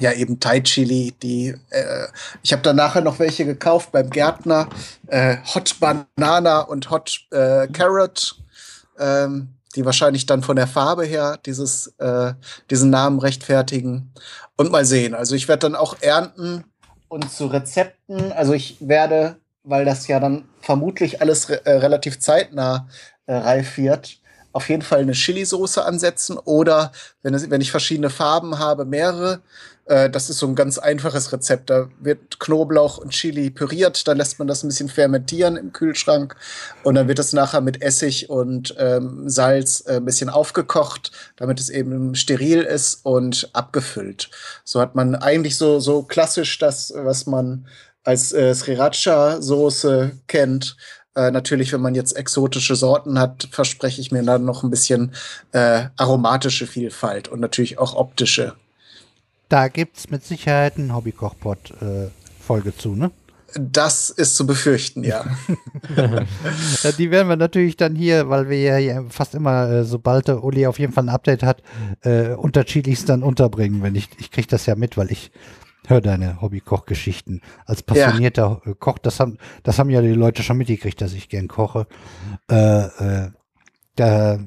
ja, 0.00 0.12
eben 0.12 0.40
Thai 0.40 0.60
Chili, 0.60 1.14
die 1.22 1.54
äh, 1.70 2.06
ich 2.42 2.52
habe 2.52 2.62
dann 2.62 2.76
nachher 2.76 3.00
noch 3.00 3.18
welche 3.18 3.44
gekauft 3.44 3.92
beim 3.92 4.10
Gärtner, 4.10 4.68
äh, 5.06 5.36
Hot 5.54 5.76
Banana 5.80 6.60
und 6.60 6.90
Hot 6.90 7.26
äh, 7.30 7.66
Carrot, 7.68 8.36
ähm, 8.98 9.48
die 9.74 9.84
wahrscheinlich 9.84 10.26
dann 10.26 10.42
von 10.42 10.56
der 10.56 10.66
Farbe 10.66 11.04
her 11.04 11.38
dieses 11.44 11.88
äh, 11.98 12.34
diesen 12.70 12.90
Namen 12.90 13.18
rechtfertigen 13.18 14.12
und 14.56 14.70
mal 14.70 14.84
sehen. 14.84 15.14
Also 15.14 15.34
ich 15.34 15.48
werde 15.48 15.60
dann 15.60 15.76
auch 15.76 15.96
ernten 16.00 16.64
und 17.08 17.30
zu 17.30 17.46
Rezepten, 17.46 18.32
also 18.32 18.52
ich 18.52 18.76
werde, 18.80 19.36
weil 19.62 19.84
das 19.84 20.06
ja 20.08 20.20
dann 20.20 20.44
vermutlich 20.60 21.20
alles 21.20 21.48
re 21.48 21.64
äh, 21.64 21.72
relativ 21.72 22.18
zeitnah 22.18 22.88
äh, 23.26 23.34
reif 23.34 23.76
wird, 23.78 24.18
auf 24.52 24.68
jeden 24.68 24.82
Fall 24.82 25.00
eine 25.00 25.12
Chili-Soße 25.12 25.84
ansetzen 25.84 26.38
oder 26.38 26.90
wenn, 27.22 27.34
es, 27.34 27.50
wenn 27.50 27.60
ich 27.60 27.70
verschiedene 27.70 28.10
Farben 28.10 28.58
habe, 28.58 28.84
mehrere. 28.84 29.42
Äh, 29.86 30.10
das 30.10 30.28
ist 30.28 30.38
so 30.38 30.46
ein 30.46 30.54
ganz 30.54 30.78
einfaches 30.78 31.32
Rezept. 31.32 31.70
Da 31.70 31.88
wird 32.00 32.38
Knoblauch 32.38 32.98
und 32.98 33.10
Chili 33.10 33.50
püriert, 33.50 34.06
dann 34.06 34.18
lässt 34.18 34.38
man 34.38 34.48
das 34.48 34.62
ein 34.62 34.68
bisschen 34.68 34.88
fermentieren 34.88 35.56
im 35.56 35.72
Kühlschrank 35.72 36.36
und 36.82 36.96
dann 36.96 37.08
wird 37.08 37.18
es 37.18 37.32
nachher 37.32 37.60
mit 37.60 37.82
Essig 37.82 38.28
und 38.28 38.74
ähm, 38.78 39.28
Salz 39.28 39.84
äh, 39.86 39.96
ein 39.96 40.04
bisschen 40.04 40.28
aufgekocht, 40.28 41.12
damit 41.36 41.60
es 41.60 41.70
eben 41.70 42.14
steril 42.14 42.62
ist 42.62 43.00
und 43.04 43.48
abgefüllt. 43.52 44.30
So 44.64 44.80
hat 44.80 44.94
man 44.94 45.14
eigentlich 45.14 45.56
so, 45.56 45.80
so 45.80 46.02
klassisch 46.02 46.58
das, 46.58 46.92
was 46.94 47.26
man 47.26 47.66
als 48.04 48.32
äh, 48.32 48.54
Sriracha-Soße 48.54 50.12
kennt. 50.26 50.76
Äh, 51.14 51.30
natürlich, 51.30 51.72
wenn 51.72 51.80
man 51.80 51.94
jetzt 51.94 52.16
exotische 52.16 52.76
Sorten 52.76 53.18
hat, 53.18 53.48
verspreche 53.50 54.00
ich 54.00 54.12
mir 54.12 54.22
dann 54.22 54.44
noch 54.44 54.62
ein 54.62 54.70
bisschen 54.70 55.14
äh, 55.52 55.86
aromatische 55.96 56.66
Vielfalt 56.66 57.28
und 57.28 57.40
natürlich 57.40 57.78
auch 57.78 57.94
optische. 57.94 58.54
Da 59.48 59.68
gibt's 59.68 60.10
mit 60.10 60.24
Sicherheit 60.24 60.76
einen 60.76 60.94
Hobbykochpot-Folge 60.94 62.76
zu, 62.76 62.94
ne? 62.94 63.10
Das 63.58 64.10
ist 64.10 64.36
zu 64.36 64.46
befürchten, 64.46 65.04
ja. 65.04 65.24
Ja, 66.82 66.92
die 66.92 67.10
werden 67.10 67.28
wir 67.28 67.36
natürlich 67.36 67.76
dann 67.76 67.94
hier, 67.94 68.28
weil 68.28 68.48
wir 68.48 68.78
ja 68.78 69.04
fast 69.08 69.34
immer, 69.34 69.70
äh, 69.70 69.84
sobald 69.84 70.28
der 70.28 70.42
Uli 70.42 70.66
auf 70.66 70.78
jeden 70.78 70.92
Fall 70.92 71.04
ein 71.04 71.08
Update 71.08 71.42
hat, 71.42 71.62
äh, 72.02 72.30
unter 72.34 72.64
Chilis 72.64 73.04
dann 73.04 73.22
unterbringen. 73.22 73.82
Wenn 73.82 73.94
ich, 73.94 74.08
ich 74.18 74.30
kriege 74.30 74.48
das 74.48 74.66
ja 74.66 74.74
mit, 74.74 74.96
weil 74.96 75.10
ich 75.10 75.30
höre 75.86 76.00
deine 76.00 76.40
Hobbykochgeschichten. 76.40 77.40
Als 77.64 77.82
passionierter 77.82 78.60
äh, 78.66 78.74
Koch, 78.78 78.98
das 78.98 79.20
haben, 79.20 79.38
das 79.62 79.78
haben 79.78 79.90
ja 79.90 80.02
die 80.02 80.08
Leute 80.08 80.42
schon 80.42 80.58
mitgekriegt, 80.58 81.00
dass 81.00 81.12
ich 81.12 81.28
gern 81.28 81.48
koche. 81.48 81.86
Äh, 82.50 82.86
äh, 82.86 83.30
da 83.94 84.38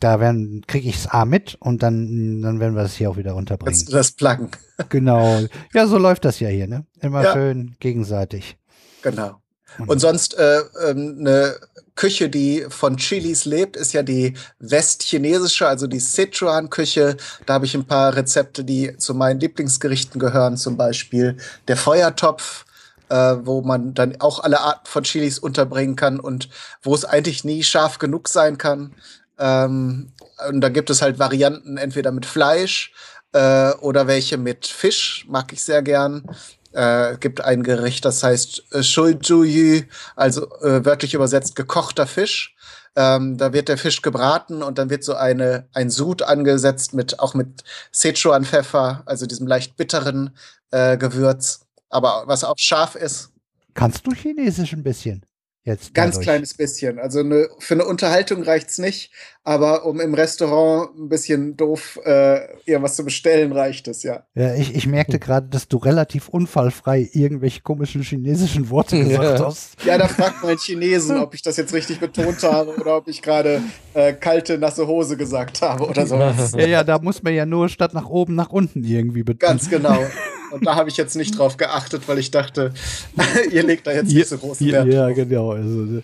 da 0.00 0.20
werden 0.20 0.62
kriege 0.66 0.88
ich 0.88 0.96
es 0.96 1.06
A 1.06 1.24
mit 1.24 1.56
und 1.60 1.82
dann, 1.82 2.42
dann 2.42 2.60
werden 2.60 2.74
wir 2.76 2.82
es 2.82 2.94
hier 2.94 3.10
auch 3.10 3.16
wieder 3.16 3.34
unterbringen. 3.34 3.72
Kannst 3.72 3.88
du 3.88 3.92
das 3.92 4.12
pluggen? 4.12 4.50
Genau. 4.90 5.40
Ja, 5.72 5.86
so 5.86 5.96
läuft 5.96 6.26
das 6.26 6.38
ja 6.38 6.48
hier, 6.48 6.66
ne? 6.66 6.84
Immer 7.00 7.22
Ja. 7.24 7.32
schön 7.32 7.76
gegenseitig. 7.80 8.58
Genau. 9.00 9.40
Und 9.86 10.00
sonst 10.00 10.36
äh, 10.38 10.60
ähm, 10.86 11.16
eine 11.20 11.56
Küche, 11.94 12.28
die 12.28 12.66
von 12.68 12.96
Chilis 12.98 13.44
lebt, 13.46 13.76
ist 13.76 13.92
ja 13.94 14.02
die 14.02 14.34
westchinesische, 14.58 15.66
also 15.66 15.86
die 15.86 15.98
Sichuan-Küche. 15.98 17.16
Da 17.46 17.54
habe 17.54 17.64
ich 17.66 17.74
ein 17.74 17.86
paar 17.86 18.14
Rezepte, 18.16 18.64
die 18.64 18.96
zu 18.98 19.14
meinen 19.14 19.40
Lieblingsgerichten 19.40 20.20
gehören. 20.20 20.56
Zum 20.56 20.76
Beispiel 20.76 21.36
der 21.68 21.76
Feuertopf, 21.76 22.64
äh, 23.08 23.36
wo 23.42 23.62
man 23.62 23.94
dann 23.94 24.20
auch 24.20 24.40
alle 24.40 24.60
Arten 24.60 24.86
von 24.86 25.04
Chilis 25.04 25.38
unterbringen 25.38 25.96
kann 25.96 26.20
und 26.20 26.48
wo 26.82 26.94
es 26.94 27.04
eigentlich 27.04 27.44
nie 27.44 27.62
scharf 27.62 27.98
genug 27.98 28.28
sein 28.28 28.58
kann. 28.58 28.94
Ähm, 29.38 30.12
und 30.48 30.60
da 30.60 30.68
gibt 30.68 30.90
es 30.90 31.02
halt 31.02 31.18
Varianten, 31.18 31.76
entweder 31.76 32.12
mit 32.12 32.26
Fleisch 32.26 32.92
äh, 33.32 33.72
oder 33.80 34.06
welche 34.06 34.38
mit 34.38 34.66
Fisch, 34.66 35.26
mag 35.28 35.52
ich 35.52 35.62
sehr 35.62 35.82
gern. 35.82 36.24
Äh, 36.72 37.16
gibt 37.18 37.40
ein 37.40 37.62
Gericht, 37.62 38.04
das 38.04 38.22
heißt 38.22 38.64
äh, 38.72 39.82
also 40.14 40.46
äh, 40.60 40.84
wörtlich 40.84 41.14
übersetzt 41.14 41.56
gekochter 41.56 42.06
Fisch. 42.06 42.54
Ähm, 42.96 43.36
da 43.36 43.52
wird 43.52 43.68
der 43.68 43.78
Fisch 43.78 44.02
gebraten 44.02 44.62
und 44.62 44.78
dann 44.78 44.90
wird 44.90 45.04
so 45.04 45.14
eine 45.14 45.68
ein 45.74 45.90
Sud 45.90 46.22
angesetzt 46.22 46.94
mit 46.94 47.20
auch 47.20 47.34
mit 47.34 47.62
Sichuan-Pfeffer, 47.92 49.02
also 49.04 49.26
diesem 49.26 49.46
leicht 49.46 49.76
bitteren 49.76 50.36
äh, 50.70 50.96
Gewürz, 50.96 51.60
aber 51.90 52.24
was 52.26 52.42
auch 52.42 52.56
scharf 52.58 52.94
ist. 52.94 53.30
Kannst 53.74 54.06
du 54.06 54.12
Chinesisch 54.12 54.72
ein 54.72 54.82
bisschen? 54.82 55.26
Jetzt 55.66 55.94
Ganz 55.94 56.14
dadurch. 56.14 56.26
kleines 56.26 56.54
bisschen. 56.54 57.00
Also 57.00 57.18
eine, 57.20 57.48
für 57.58 57.74
eine 57.74 57.84
Unterhaltung 57.86 58.44
reicht's 58.44 58.78
nicht, 58.78 59.10
aber 59.42 59.84
um 59.84 60.00
im 60.00 60.14
Restaurant 60.14 60.96
ein 60.96 61.08
bisschen 61.08 61.56
doof 61.56 61.98
äh, 62.04 62.38
irgendwas 62.66 62.94
zu 62.94 63.04
bestellen, 63.04 63.50
reicht 63.50 63.88
es, 63.88 64.04
ja. 64.04 64.22
Ja, 64.36 64.54
ich, 64.54 64.76
ich 64.76 64.86
merkte 64.86 65.18
gerade, 65.18 65.48
dass 65.48 65.66
du 65.66 65.78
relativ 65.78 66.28
unfallfrei 66.28 67.10
irgendwelche 67.12 67.62
komischen 67.62 68.02
chinesischen 68.02 68.70
Worte 68.70 68.96
gesagt 69.04 69.40
Ja. 69.40 69.44
hast. 69.46 69.76
Ja, 69.84 69.98
da 69.98 70.06
fragt 70.06 70.40
mal 70.44 70.50
einen 70.50 70.58
Chinesen, 70.58 71.18
ob 71.18 71.34
ich 71.34 71.42
das 71.42 71.56
jetzt 71.56 71.74
richtig 71.74 71.98
betont 71.98 72.40
habe 72.44 72.70
oder 72.76 72.96
ob 72.98 73.08
ich 73.08 73.20
gerade 73.20 73.60
äh, 73.94 74.12
kalte, 74.12 74.58
nasse 74.58 74.86
Hose 74.86 75.16
gesagt 75.16 75.62
habe 75.62 75.84
oder 75.88 76.06
sowas. 76.06 76.52
Ja, 76.56 76.66
ja, 76.66 76.84
da 76.84 77.00
muss 77.00 77.24
man 77.24 77.34
ja 77.34 77.44
nur 77.44 77.68
statt 77.68 77.92
nach 77.92 78.06
oben 78.08 78.36
nach 78.36 78.50
unten 78.50 78.84
irgendwie 78.84 79.24
betonen. 79.24 79.50
Ganz 79.58 79.68
genau. 79.68 79.98
Und 80.50 80.66
da 80.66 80.74
habe 80.76 80.88
ich 80.88 80.96
jetzt 80.96 81.16
nicht 81.16 81.38
drauf 81.38 81.56
geachtet, 81.56 82.02
weil 82.06 82.18
ich 82.18 82.30
dachte, 82.30 82.72
ihr 83.50 83.62
legt 83.62 83.86
da 83.86 83.92
jetzt 83.92 84.12
nicht 84.12 84.28
so 84.28 84.38
großen 84.38 84.66
ja, 84.66 84.84
Wert 84.84 84.86
ja, 84.86 85.06
drauf. 85.06 85.14
genau. 85.16 85.50
Also, 85.52 86.02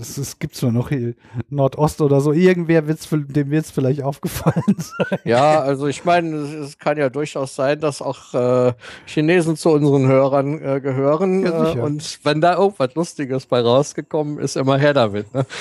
es, 0.00 0.38
gibt 0.38 0.56
zwar 0.56 0.72
noch 0.72 0.88
hier 0.88 1.14
Nordost 1.48 2.00
oder 2.00 2.20
so, 2.20 2.32
irgendwer 2.32 2.86
wird's, 2.86 3.08
dem 3.10 3.50
wird 3.50 3.64
es 3.64 3.70
vielleicht 3.70 4.02
aufgefallen 4.02 4.62
sein. 4.78 5.18
Ja, 5.24 5.60
also 5.60 5.86
ich 5.86 6.04
meine, 6.04 6.36
es, 6.36 6.78
kann 6.78 6.96
ja 6.96 7.08
durchaus 7.10 7.54
sein, 7.54 7.80
dass 7.80 8.00
auch 8.00 8.34
äh, 8.34 8.72
Chinesen 9.06 9.56
zu 9.56 9.70
unseren 9.70 10.06
Hörern 10.06 10.62
äh, 10.62 10.80
gehören. 10.80 11.44
Ja, 11.44 11.74
äh, 11.74 11.78
und 11.78 12.20
wenn 12.24 12.40
da 12.40 12.56
irgendwas 12.56 12.94
Lustiges 12.94 13.46
bei 13.46 13.60
rausgekommen 13.60 14.38
ist, 14.38 14.56
immer 14.56 14.78
her 14.78 14.94
damit. 14.94 15.32
Ne? 15.34 15.46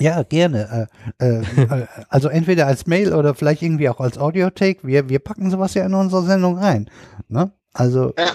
Ja, 0.00 0.22
gerne. 0.22 0.88
Äh, 1.18 1.42
äh, 1.42 1.86
also 2.08 2.28
entweder 2.28 2.66
als 2.66 2.86
Mail 2.86 3.12
oder 3.12 3.34
vielleicht 3.34 3.60
irgendwie 3.60 3.86
auch 3.90 4.00
als 4.00 4.16
Audiotake. 4.16 4.78
Wir, 4.82 5.10
wir 5.10 5.18
packen 5.18 5.50
sowas 5.50 5.74
ja 5.74 5.84
in 5.84 5.92
unsere 5.92 6.22
Sendung 6.22 6.49
rein. 6.54 6.90
Ne? 7.28 7.52
Also 7.72 8.14
Ja. 8.18 8.32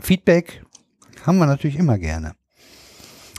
Feedback 0.00 0.62
haben 1.24 1.38
wir 1.38 1.46
natürlich 1.46 1.76
immer 1.78 1.98
gerne. 1.98 2.34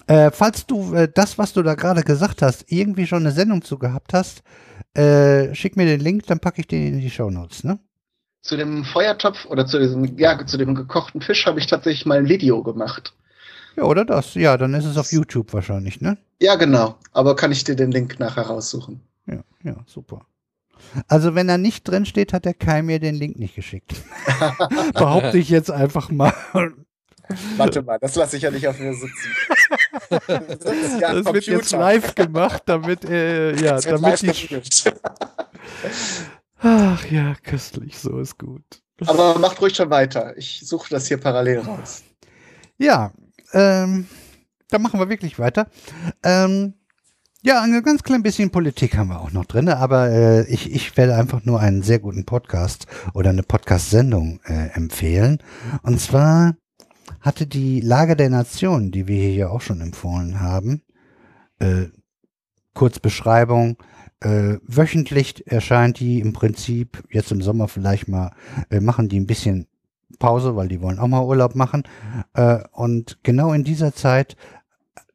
Äh, 0.08 0.32
falls 0.32 0.66
du 0.66 0.94
äh, 0.94 1.10
das, 1.14 1.38
was 1.38 1.54
du 1.54 1.64
da 1.64 1.76
gerade 1.76 2.04
gesagt 2.04 2.42
hast, 2.42 2.72
irgendwie 2.72 3.08
schon 3.08 3.20
eine 3.20 3.32
Sendung 3.32 3.62
zu 3.62 3.78
gehabt 3.78 4.14
hast, 4.14 4.42
äh, 4.94 5.54
schick 5.54 5.76
mir 5.76 5.86
den 5.86 6.00
Link, 6.00 6.26
dann 6.28 6.40
packe 6.40 6.62
ich 6.62 6.68
den 6.68 6.94
in 6.94 7.00
die 7.00 7.10
Shownotes, 7.10 7.64
ne? 7.64 7.80
Zu 8.42 8.56
dem 8.56 8.86
Feuertopf 8.86 9.46
oder 9.46 9.66
zu 9.66 9.80
diesem, 9.80 10.18
ja, 10.18 10.46
zu 10.46 10.58
dem 10.58 10.76
gekochten 10.76 11.22
Fisch 11.22 11.46
habe 11.46 11.60
ich 11.60 11.68
tatsächlich 11.68 12.06
mal 12.06 12.18
ein 12.18 12.30
Video 12.30 12.64
gemacht. 12.64 13.14
Ja, 13.76 13.84
oder 13.84 14.06
das? 14.06 14.34
Ja, 14.36 14.58
dann 14.58 14.74
ist 14.74 14.86
es 14.86 14.98
auf 14.98 15.12
YouTube 15.12 15.54
wahrscheinlich, 15.54 16.00
ne? 16.00 16.18
Ja, 16.42 16.56
genau. 16.56 16.96
Aber 17.12 17.36
kann 17.36 17.52
ich 17.52 17.64
dir 17.66 17.76
den 17.76 17.92
Link 17.92 18.20
nachher 18.20 18.44
raussuchen? 18.44 19.02
Ja, 19.28 19.42
ja, 19.64 19.76
super. 19.86 20.26
Also 21.08 21.36
wenn 21.36 21.50
er 21.50 21.58
nicht 21.58 21.88
drin 21.88 22.06
steht, 22.06 22.34
hat 22.34 22.46
der 22.46 22.54
Kai 22.54 22.82
mir 22.82 23.00
den 23.00 23.16
Link 23.16 23.38
nicht 23.38 23.56
geschickt. 23.56 23.94
Behaupte 24.94 25.38
ich 25.38 25.50
jetzt 25.50 25.72
einfach 25.72 26.10
mal. 26.10 26.34
Warte 27.58 27.82
mal, 27.82 28.00
das 28.00 28.16
lasse 28.16 28.38
ich 28.38 28.44
ja 28.44 28.52
nicht 28.52 28.68
auf 28.68 28.80
mir 28.80 28.94
sitzen. 28.94 29.12
das 30.28 30.60
Das 31.00 31.34
wird 31.34 31.46
jetzt 31.46 31.72
live 31.72 32.16
gemacht, 32.16 32.64
damit, 32.66 33.04
äh, 33.06 33.54
ja, 33.56 33.74
Das 33.74 33.86
damit 33.86 34.22
die. 34.22 34.92
Ach 36.60 37.06
ja, 37.06 37.36
köstlich, 37.44 38.00
so 38.00 38.20
ist 38.20 38.38
gut. 38.38 38.64
Aber 39.06 39.38
macht 39.38 39.62
ruhig 39.62 39.76
schon 39.76 39.90
weiter. 39.90 40.36
Ich 40.38 40.62
suche 40.64 40.90
das 40.90 41.08
hier 41.08 41.18
parallel 41.18 41.60
raus. 41.60 42.04
Ja, 42.78 43.12
ähm, 43.54 44.08
dann 44.70 44.82
machen 44.82 45.00
wir 45.00 45.10
wirklich 45.10 45.38
weiter. 45.38 45.68
Ähm, 46.24 46.74
ja, 47.44 47.62
ein 47.62 47.84
ganz 47.84 48.04
klein 48.04 48.24
bisschen 48.24 48.50
Politik 48.50 48.98
haben 48.98 49.10
wir 49.10 49.22
auch 49.22 49.32
noch 49.32 49.46
drin, 49.46 49.70
aber 49.70 50.10
äh, 50.10 50.48
ich, 50.48 50.72
ich 50.72 50.98
werde 50.98 51.16
einfach 51.16 51.46
nur 51.46 51.60
einen 51.60 51.84
sehr 51.84 52.00
guten 52.00 52.26
Podcast 52.26 52.88
oder 53.14 53.30
eine 53.30 53.44
Podcast-Sendung 53.44 54.40
äh, 54.46 54.70
empfehlen. 54.74 55.40
Und 55.84 56.02
zwar 56.02 56.56
hatte 57.22 57.48
die 57.48 57.80
Lage 57.80 58.16
der 58.16 58.30
Nation, 58.30 58.92
die 58.92 59.08
wir 59.08 59.18
hier 59.18 59.34
ja 59.34 59.50
auch 59.50 59.62
schon 59.62 59.82
empfohlen 59.82 60.40
haben, 60.40 60.82
äh, 61.60 61.86
kurz 62.74 63.00
Beschreibung, 63.00 63.78
äh, 64.20 64.58
wöchentlich 64.64 65.46
erscheint 65.48 66.00
die 66.00 66.20
im 66.20 66.34
Prinzip, 66.34 67.04
jetzt 67.12 67.32
im 67.32 67.42
Sommer 67.42 67.68
vielleicht 67.68 68.08
mal, 68.08 68.32
äh, 68.70 68.80
machen 68.80 69.10
die 69.10 69.20
ein 69.20 69.28
bisschen 69.28 69.68
Pause, 70.20 70.56
weil 70.56 70.68
die 70.68 70.82
wollen 70.82 71.00
auch 71.00 71.08
mal 71.08 71.24
Urlaub 71.24 71.56
machen. 71.56 71.84
Äh, 72.34 72.60
und 72.72 73.20
genau 73.24 73.54
in 73.54 73.64
dieser 73.64 73.94
Zeit 73.94 74.36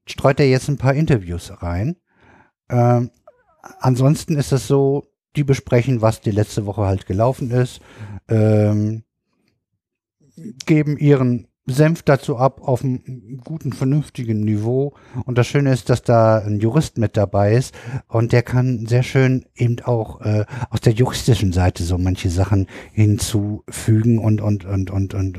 streut 0.06 0.38
er 0.40 0.48
jetzt 0.48 0.68
ein 0.68 0.78
paar 0.78 0.94
Interviews 0.94 1.52
rein. 1.62 1.96
Ähm, 2.68 3.10
ansonsten 3.80 4.36
ist 4.36 4.52
es 4.52 4.66
so, 4.66 5.06
die 5.36 5.44
besprechen, 5.44 6.02
was 6.02 6.20
die 6.20 6.30
letzte 6.30 6.66
Woche 6.66 6.82
halt 6.82 7.06
gelaufen 7.06 7.50
ist, 7.50 7.80
ähm, 8.28 9.04
geben 10.66 10.98
ihren 10.98 11.48
Senf 11.66 12.02
dazu 12.02 12.38
ab 12.38 12.60
auf 12.62 12.82
einem 12.82 13.40
guten, 13.44 13.72
vernünftigen 13.72 14.40
Niveau. 14.40 14.94
Und 15.26 15.38
das 15.38 15.46
Schöne 15.46 15.72
ist, 15.72 15.90
dass 15.90 16.02
da 16.02 16.38
ein 16.38 16.58
Jurist 16.58 16.98
mit 16.98 17.16
dabei 17.16 17.54
ist 17.54 17.72
und 18.08 18.32
der 18.32 18.42
kann 18.42 18.86
sehr 18.86 19.04
schön 19.04 19.44
eben 19.54 19.76
auch 19.84 20.20
äh, 20.22 20.44
aus 20.70 20.80
der 20.80 20.92
juristischen 20.92 21.52
Seite 21.52 21.84
so 21.84 21.98
manche 21.98 22.30
Sachen 22.30 22.66
hinzufügen 22.92 24.18
und 24.18 24.40
und 24.40 24.64
und 24.64 24.90
und 24.90 25.14
und, 25.14 25.36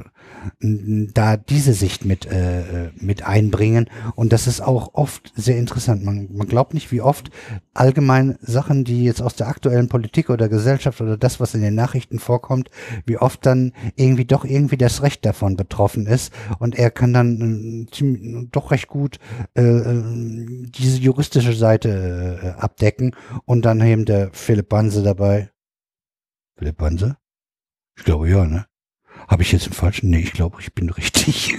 und 0.62 1.14
da 1.14 1.36
diese 1.36 1.74
Sicht 1.74 2.06
mit 2.06 2.26
äh, 2.26 2.92
mit 2.96 3.26
einbringen. 3.26 3.90
Und 4.16 4.32
das 4.32 4.48
ist 4.48 4.62
auch 4.62 4.94
oft 4.94 5.34
sehr 5.36 5.58
interessant. 5.58 6.06
Man, 6.06 6.30
man 6.32 6.48
glaubt 6.48 6.74
nicht, 6.74 6.92
wie 6.94 7.02
oft 7.02 7.32
allgemein 7.74 8.38
Sachen, 8.42 8.86
die 8.86 9.04
jetzt 9.04 9.22
aus 9.22 9.36
der 9.36 9.48
aktuellen 9.48 9.90
Politik 9.90 10.30
oder 10.30 10.48
Gesellschaft 10.48 11.02
oder 11.02 11.18
das, 11.18 11.42
was 11.42 11.54
in 11.54 11.62
den 11.62 11.76
Nachrichten 11.76 12.20
vorkommt, 12.20 12.70
wie 13.06 13.18
oft 13.18 13.46
dann 13.46 13.74
irgendwie 13.96 14.26
doch 14.26 14.46
irgendwie 14.46 14.78
das 14.78 15.02
Recht 15.02 15.26
davon 15.26 15.58
betroffen 15.58 16.08
ist. 16.08 16.13
Und 16.60 16.76
er 16.76 16.92
kann 16.92 17.14
dann 17.14 17.88
äh, 17.88 17.92
ziemlich, 17.92 18.50
doch 18.52 18.72
recht 18.72 18.88
gut 18.88 19.20
äh, 19.56 19.62
äh, 19.62 20.04
diese 20.70 21.00
juristische 21.00 21.54
Seite 21.54 22.56
äh, 22.58 22.62
abdecken. 22.62 23.16
Und 23.46 23.64
dann 23.66 23.82
eben 23.82 24.06
der 24.06 24.30
Philipp 24.34 24.70
Banse 24.70 25.04
dabei. 25.04 25.50
Philipp 26.58 26.78
Banse? 26.78 27.18
Ich 27.98 28.06
glaube 28.06 28.30
ja, 28.30 28.46
ne? 28.46 28.66
Habe 29.28 29.44
ich 29.44 29.52
jetzt 29.52 29.66
einen 29.66 29.74
falschen? 29.74 30.10
Nee, 30.10 30.20
ich 30.20 30.34
glaube, 30.34 30.58
ich 30.60 30.74
bin 30.74 30.90
richtig. 30.90 31.56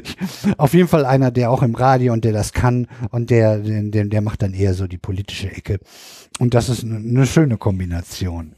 Auf 0.56 0.72
jeden 0.72 0.88
Fall 0.88 1.04
einer, 1.04 1.30
der 1.30 1.50
auch 1.50 1.62
im 1.62 1.74
Radio 1.74 2.12
und 2.12 2.24
der 2.24 2.32
das 2.32 2.52
kann 2.52 2.86
und 3.10 3.30
der, 3.30 3.58
der, 3.58 4.04
der 4.04 4.20
macht 4.22 4.42
dann 4.42 4.54
eher 4.54 4.74
so 4.74 4.86
die 4.86 4.98
politische 4.98 5.50
Ecke. 5.50 5.78
Und 6.38 6.54
das 6.54 6.68
ist 6.68 6.84
eine 6.84 7.26
schöne 7.26 7.58
Kombination. 7.58 8.54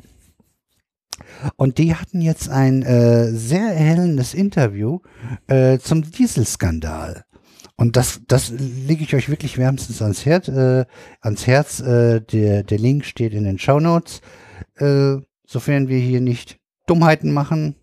Und 1.56 1.78
die 1.78 1.94
hatten 1.94 2.20
jetzt 2.20 2.48
ein 2.48 2.82
äh, 2.82 3.30
sehr 3.30 3.72
erhellendes 3.72 4.34
Interview 4.34 5.00
äh, 5.46 5.78
zum 5.78 6.02
Dieselskandal. 6.10 7.24
Und 7.76 7.96
das, 7.96 8.20
das 8.28 8.50
lege 8.50 9.02
ich 9.02 9.14
euch 9.14 9.28
wirklich 9.28 9.58
wärmstens 9.58 10.00
ans 10.00 10.24
Herz. 10.24 10.48
Äh, 10.48 10.84
ans 11.20 11.46
Herz. 11.46 11.80
Äh, 11.80 12.20
der, 12.20 12.62
der 12.62 12.78
Link 12.78 13.04
steht 13.04 13.32
in 13.34 13.44
den 13.44 13.58
Show 13.58 13.80
Notes. 13.80 14.20
Äh, 14.76 15.16
sofern 15.46 15.88
wir 15.88 15.98
hier 15.98 16.20
nicht 16.20 16.58
Dummheiten 16.86 17.32
machen, 17.32 17.76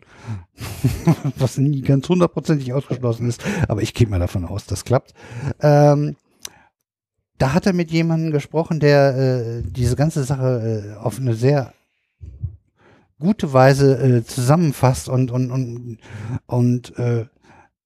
was 1.38 1.58
nie 1.58 1.82
ganz 1.82 2.08
hundertprozentig 2.08 2.74
ausgeschlossen 2.74 3.28
ist, 3.28 3.44
aber 3.68 3.82
ich 3.82 3.94
gehe 3.94 4.08
mal 4.08 4.20
davon 4.20 4.46
aus, 4.46 4.66
das 4.66 4.86
klappt. 4.86 5.14
Ähm, 5.62 6.16
da 7.38 7.54
hat 7.54 7.66
er 7.66 7.74
mit 7.74 7.92
jemandem 7.92 8.32
gesprochen, 8.32 8.80
der 8.80 9.18
äh, 9.18 9.64
diese 9.66 9.96
ganze 9.96 10.24
Sache 10.24 10.94
äh, 10.96 11.00
auf 11.00 11.20
eine 11.20 11.34
sehr 11.34 11.74
gute 13.22 13.54
Weise 13.54 13.98
äh, 13.98 14.24
zusammenfasst 14.26 15.08
und 15.08 15.32
und 15.32 15.52
und 15.52 15.98
und 16.48 16.98
äh, 16.98 17.26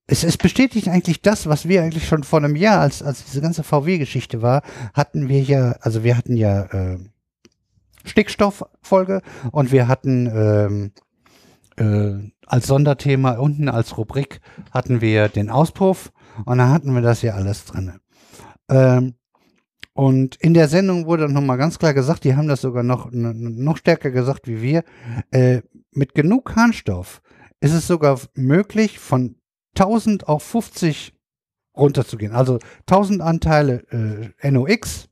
es, 0.07 0.23
es 0.23 0.37
bestätigt 0.37 0.87
eigentlich 0.87 1.21
das, 1.21 1.47
was 1.47 1.67
wir 1.67 1.83
eigentlich 1.83 2.07
schon 2.07 2.23
vor 2.23 2.39
einem 2.39 2.55
Jahr, 2.55 2.81
als 2.81 3.03
als 3.03 3.25
diese 3.25 3.41
ganze 3.41 3.63
VW-Geschichte 3.63 4.41
war, 4.41 4.63
hatten 4.93 5.27
wir 5.29 5.41
ja, 5.41 5.75
also 5.81 6.03
wir 6.03 6.17
hatten 6.17 6.37
ja 6.37 6.63
äh, 6.63 6.99
Stickstofffolge 8.05 9.21
und 9.51 9.71
wir 9.71 9.87
hatten 9.87 10.27
ähm, 10.27 10.91
äh, 11.77 12.31
als 12.47 12.67
Sonderthema 12.67 13.33
unten 13.33 13.69
als 13.69 13.97
Rubrik 13.97 14.41
hatten 14.71 15.01
wir 15.01 15.29
den 15.29 15.49
Auspuff 15.49 16.11
und 16.45 16.57
da 16.59 16.69
hatten 16.69 16.93
wir 16.93 17.01
das 17.01 17.21
ja 17.21 17.33
alles 17.33 17.65
drin. 17.65 17.99
Ähm, 18.69 19.15
und 19.95 20.35
in 20.35 20.53
der 20.53 20.67
Sendung 20.67 21.05
wurde 21.05 21.29
nochmal 21.29 21.57
ganz 21.57 21.79
klar 21.79 21.93
gesagt, 21.93 22.25
die 22.25 22.35
haben 22.35 22.49
das 22.49 22.59
sogar 22.59 22.83
noch, 22.83 23.09
noch 23.11 23.77
stärker 23.77 24.11
gesagt 24.11 24.45
wie 24.45 24.61
wir, 24.61 24.83
äh, 25.31 25.61
mit 25.91 26.13
genug 26.13 26.53
Harnstoff 26.53 27.21
ist 27.61 27.73
es 27.73 27.87
sogar 27.87 28.19
möglich, 28.33 28.99
von 28.99 29.37
1000 29.77 30.27
auf 30.27 30.43
50 30.43 31.13
runterzugehen. 31.77 32.33
Also 32.33 32.59
1000 32.81 33.21
Anteile 33.21 34.33
äh, 34.41 34.51
NOx 34.51 35.07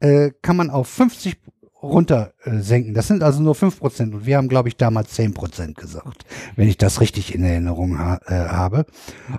äh, 0.00 0.32
kann 0.42 0.56
man 0.58 0.68
auf 0.68 0.88
50 0.88 1.36
runter 1.82 2.32
äh, 2.42 2.58
senken. 2.58 2.94
Das 2.94 3.06
sind 3.06 3.22
also 3.22 3.40
nur 3.40 3.54
5% 3.54 4.12
und 4.12 4.26
wir 4.26 4.36
haben, 4.36 4.48
glaube 4.48 4.68
ich, 4.68 4.76
damals 4.76 5.16
10% 5.18 5.74
gesagt, 5.74 6.24
wenn 6.56 6.68
ich 6.68 6.76
das 6.76 7.00
richtig 7.00 7.34
in 7.34 7.44
Erinnerung 7.44 7.98
ha 7.98 8.20
äh, 8.26 8.34
habe. 8.34 8.86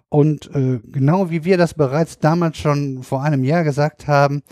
Und 0.10 0.54
äh, 0.56 0.80
genau 0.84 1.30
wie 1.30 1.44
wir 1.44 1.58
das 1.58 1.74
bereits 1.74 2.20
damals 2.20 2.58
schon 2.58 3.04
vor 3.04 3.24
einem 3.24 3.44
Jahr 3.44 3.64
gesagt 3.64 4.08
haben, 4.08 4.44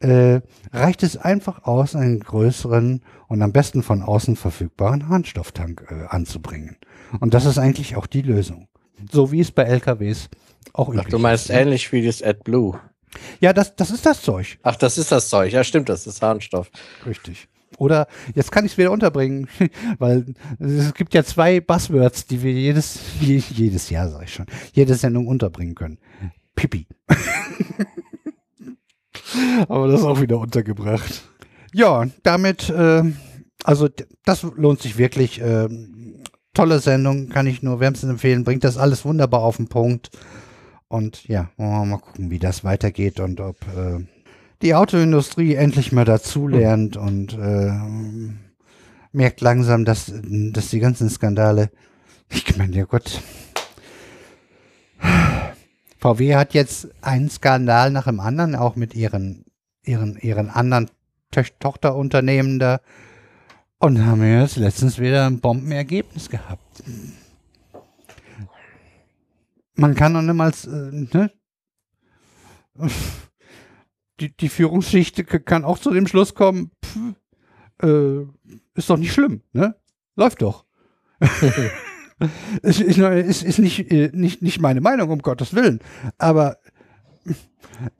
äh, 0.00 0.40
reicht 0.72 1.02
es 1.02 1.16
einfach 1.16 1.64
aus, 1.64 1.94
einen 1.94 2.20
größeren 2.20 3.02
und 3.28 3.42
am 3.42 3.52
besten 3.52 3.82
von 3.82 4.02
außen 4.02 4.36
verfügbaren 4.36 5.08
Harnstofftank 5.08 5.86
äh, 5.90 6.06
anzubringen. 6.08 6.76
Und 7.20 7.34
das 7.34 7.44
ist 7.44 7.58
eigentlich 7.58 7.96
auch 7.96 8.06
die 8.06 8.22
Lösung. 8.22 8.68
So 9.10 9.30
wie 9.30 9.40
es 9.40 9.50
bei 9.50 9.64
LKWs 9.64 10.30
auch 10.72 10.88
Ach, 10.88 10.94
üblich 10.94 11.08
du 11.08 11.18
meinst 11.18 11.46
ist, 11.46 11.54
ne? 11.54 11.60
ähnlich 11.60 11.92
wie 11.92 12.04
das 12.04 12.22
AdBlue. 12.22 12.78
Ja, 13.40 13.52
das, 13.52 13.76
das 13.76 13.90
ist 13.90 14.06
das 14.06 14.22
Zeug. 14.22 14.58
Ach, 14.62 14.76
das 14.76 14.98
ist 14.98 15.12
das 15.12 15.28
Zeug. 15.28 15.52
Ja, 15.52 15.64
stimmt, 15.64 15.88
das 15.88 16.06
ist 16.06 16.22
Harnstoff. 16.22 16.70
Richtig. 17.06 17.48
Oder 17.78 18.06
jetzt 18.34 18.52
kann 18.52 18.64
ich 18.64 18.72
es 18.72 18.78
wieder 18.78 18.90
unterbringen, 18.92 19.48
weil 19.98 20.34
es 20.58 20.94
gibt 20.94 21.14
ja 21.14 21.24
zwei 21.24 21.60
Buzzwords, 21.60 22.26
die 22.26 22.42
wir 22.42 22.52
jedes, 22.52 23.00
je, 23.20 23.42
jedes 23.50 23.90
Jahr, 23.90 24.08
sag 24.08 24.22
ich 24.24 24.32
schon, 24.34 24.46
jede 24.72 24.94
Sendung 24.94 25.26
unterbringen 25.26 25.74
können. 25.74 25.98
Pipi. 26.54 26.86
Aber 29.68 29.88
das 29.88 30.00
ist 30.00 30.06
auch 30.06 30.20
wieder 30.20 30.38
untergebracht. 30.38 31.22
Ja, 31.74 32.06
damit, 32.22 32.70
äh, 32.70 33.02
also 33.64 33.88
das 34.24 34.42
lohnt 34.42 34.80
sich 34.80 34.96
wirklich. 34.96 35.40
ähm, 35.40 35.96
tolle 36.56 36.80
Sendung, 36.80 37.28
kann 37.28 37.46
ich 37.46 37.62
nur 37.62 37.80
wärmstens 37.80 38.10
empfehlen. 38.10 38.44
Bringt 38.44 38.64
das 38.64 38.78
alles 38.78 39.04
wunderbar 39.04 39.42
auf 39.42 39.58
den 39.58 39.68
Punkt. 39.68 40.10
Und 40.88 41.26
ja, 41.28 41.50
wollen 41.56 41.70
wir 41.70 41.84
mal 41.84 41.98
gucken, 41.98 42.30
wie 42.30 42.38
das 42.38 42.62
weitergeht 42.62 43.18
und 43.20 43.40
ob 43.40 43.56
äh, 43.76 44.04
die 44.62 44.74
Autoindustrie 44.74 45.54
endlich 45.54 45.92
mal 45.92 46.04
dazulernt 46.04 46.96
und 46.96 47.34
äh, 47.34 47.72
merkt 49.12 49.40
langsam, 49.40 49.84
dass, 49.84 50.12
dass 50.14 50.70
die 50.70 50.78
ganzen 50.78 51.10
Skandale, 51.10 51.70
ich 52.30 52.56
meine, 52.56 52.76
ja 52.76 52.84
Gott, 52.84 53.20
VW 55.98 56.36
hat 56.36 56.54
jetzt 56.54 56.88
einen 57.02 57.30
Skandal 57.30 57.90
nach 57.90 58.04
dem 58.04 58.20
anderen, 58.20 58.54
auch 58.54 58.76
mit 58.76 58.94
ihren, 58.94 59.44
ihren, 59.82 60.16
ihren 60.18 60.50
anderen 60.50 60.88
Töch 61.32 61.54
Tochterunternehmen 61.58 62.58
da 62.58 62.80
und 63.78 64.04
haben 64.04 64.22
jetzt 64.22 64.56
letztens 64.56 64.98
wieder 64.98 65.26
ein 65.26 65.40
Bombenergebnis 65.40 66.30
gehabt. 66.30 66.82
Man 69.76 69.94
kann 69.94 70.12
noch 70.12 70.22
niemals, 70.22 70.66
äh, 70.66 70.90
ne? 70.92 71.30
Die, 74.20 74.34
die 74.34 74.48
Führungsschicht 74.48 75.26
kann 75.44 75.64
auch 75.64 75.78
zu 75.78 75.90
dem 75.92 76.06
Schluss 76.06 76.34
kommen, 76.34 76.70
pff, 76.84 76.98
äh, 77.82 78.22
ist 78.74 78.88
doch 78.88 78.96
nicht 78.96 79.12
schlimm, 79.12 79.42
ne? 79.52 79.76
Läuft 80.16 80.40
doch. 80.42 80.64
ist, 82.62 82.80
ist, 82.80 82.98
ist, 82.98 83.42
ist 83.42 83.58
nicht, 83.58 83.90
äh, 83.90 84.10
nicht, 84.14 84.40
nicht 84.42 84.60
meine 84.60 84.80
Meinung, 84.80 85.10
um 85.10 85.18
Gottes 85.20 85.54
Willen. 85.54 85.80
Aber 86.16 86.56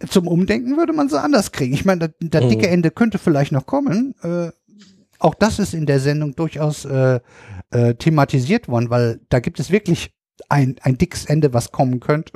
zum 0.09 0.27
Umdenken 0.27 0.77
würde 0.79 0.95
man 0.95 1.11
sie 1.11 1.21
anders 1.21 1.53
kriegen. 1.53 1.75
Ich 1.75 1.85
meine, 1.85 2.09
das, 2.09 2.11
das 2.31 2.45
Mhm. 2.45 2.49
dicke 2.49 2.69
Ende 2.69 2.91
könnte 2.91 3.19
vielleicht 3.19 3.53
noch 3.53 3.67
kommen. 3.67 4.15
Äh, 4.23 4.51
auch 5.19 5.35
das 5.35 5.59
ist 5.59 5.75
in 5.75 5.85
der 5.87 6.01
Sendung 6.01 6.35
durchaus 6.35 6.85
äh, 6.87 7.21
äh, 7.71 7.95
thematisiert 7.95 8.69
worden, 8.69 8.89
weil 8.89 9.21
da 9.29 9.41
gibt 9.41 9.61
es 9.61 9.71
wirklich 9.71 10.15
ein, 10.49 10.77
ein 10.83 10.99
dickes 10.99 11.25
Ende, 11.27 11.53
was 11.53 11.73
kommen 11.73 12.01
könnte. 12.01 12.33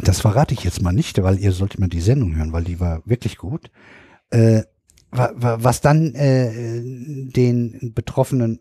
Das 0.00 0.20
verrate 0.20 0.54
ich 0.54 0.64
jetzt 0.64 0.82
mal 0.82 0.92
nicht, 0.92 1.22
weil 1.22 1.38
ihr 1.38 1.52
solltet 1.52 1.80
mal 1.80 1.88
die 1.88 2.00
Sendung 2.00 2.36
hören, 2.36 2.52
weil 2.52 2.64
die 2.64 2.80
war 2.80 3.02
wirklich 3.06 3.38
gut. 3.38 3.70
Äh, 4.30 4.62
wa- 5.10 5.32
wa- 5.34 5.58
was 5.60 5.80
dann 5.80 6.14
äh, 6.14 6.82
den 6.82 7.92
Betroffenen 7.94 8.60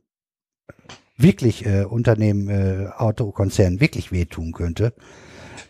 wirklich 1.18 1.66
äh, 1.66 1.84
Unternehmen, 1.86 2.50
äh, 2.50 2.88
Autokonzernen 2.96 3.80
wirklich 3.80 4.12
wehtun 4.12 4.52
könnte. 4.52 4.94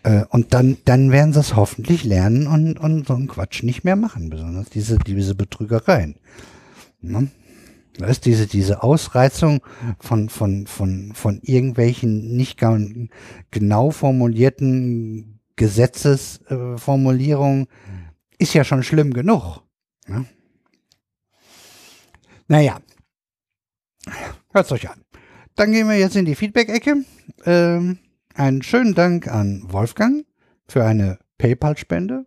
Äh, 0.03 0.25
und 0.29 0.53
dann, 0.53 0.77
dann 0.85 1.11
werden 1.11 1.33
sie 1.33 1.39
es 1.39 1.55
hoffentlich 1.55 2.03
lernen 2.03 2.47
und, 2.47 2.79
und 2.79 3.07
so 3.07 3.13
einen 3.13 3.27
Quatsch 3.27 3.63
nicht 3.63 3.83
mehr 3.83 3.95
machen, 3.95 4.29
besonders 4.29 4.69
diese, 4.69 4.97
diese 4.99 5.35
Betrügereien. 5.35 6.15
Ne? 7.01 7.29
Das 7.97 8.19
diese, 8.19 8.47
diese 8.47 8.83
Ausreizung 8.83 9.61
von, 9.99 10.29
von, 10.29 10.67
von, 10.67 11.13
von 11.13 11.39
irgendwelchen 11.41 12.35
nicht 12.35 12.59
genau 13.51 13.91
formulierten 13.91 15.39
Gesetzesformulierungen 15.55 16.77
Formulierungen 16.77 17.67
ist 18.37 18.53
ja 18.53 18.63
schon 18.63 18.83
schlimm 18.83 19.13
genug. 19.13 19.61
Ne? 20.07 20.25
Naja, 22.47 22.79
hört's 24.51 24.71
euch 24.71 24.89
an. 24.89 25.03
Dann 25.55 25.71
gehen 25.71 25.87
wir 25.87 25.97
jetzt 25.97 26.15
in 26.15 26.25
die 26.25 26.35
Feedback-Ecke. 26.35 27.05
Ähm, 27.45 27.99
einen 28.33 28.61
schönen 28.61 28.93
Dank 28.93 29.27
an 29.27 29.63
Wolfgang 29.67 30.25
für 30.67 30.83
eine 30.83 31.17
PayPal-Spende. 31.37 32.25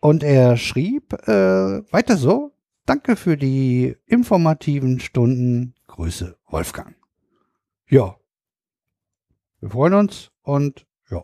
Und 0.00 0.22
er 0.22 0.56
schrieb, 0.56 1.12
äh, 1.28 1.92
weiter 1.92 2.16
so, 2.16 2.52
danke 2.86 3.16
für 3.16 3.36
die 3.36 3.96
informativen 4.06 5.00
Stunden. 5.00 5.74
Grüße, 5.86 6.38
Wolfgang. 6.46 6.94
Ja, 7.88 8.16
wir 9.60 9.70
freuen 9.70 9.94
uns 9.94 10.30
und 10.42 10.86
ja, 11.10 11.22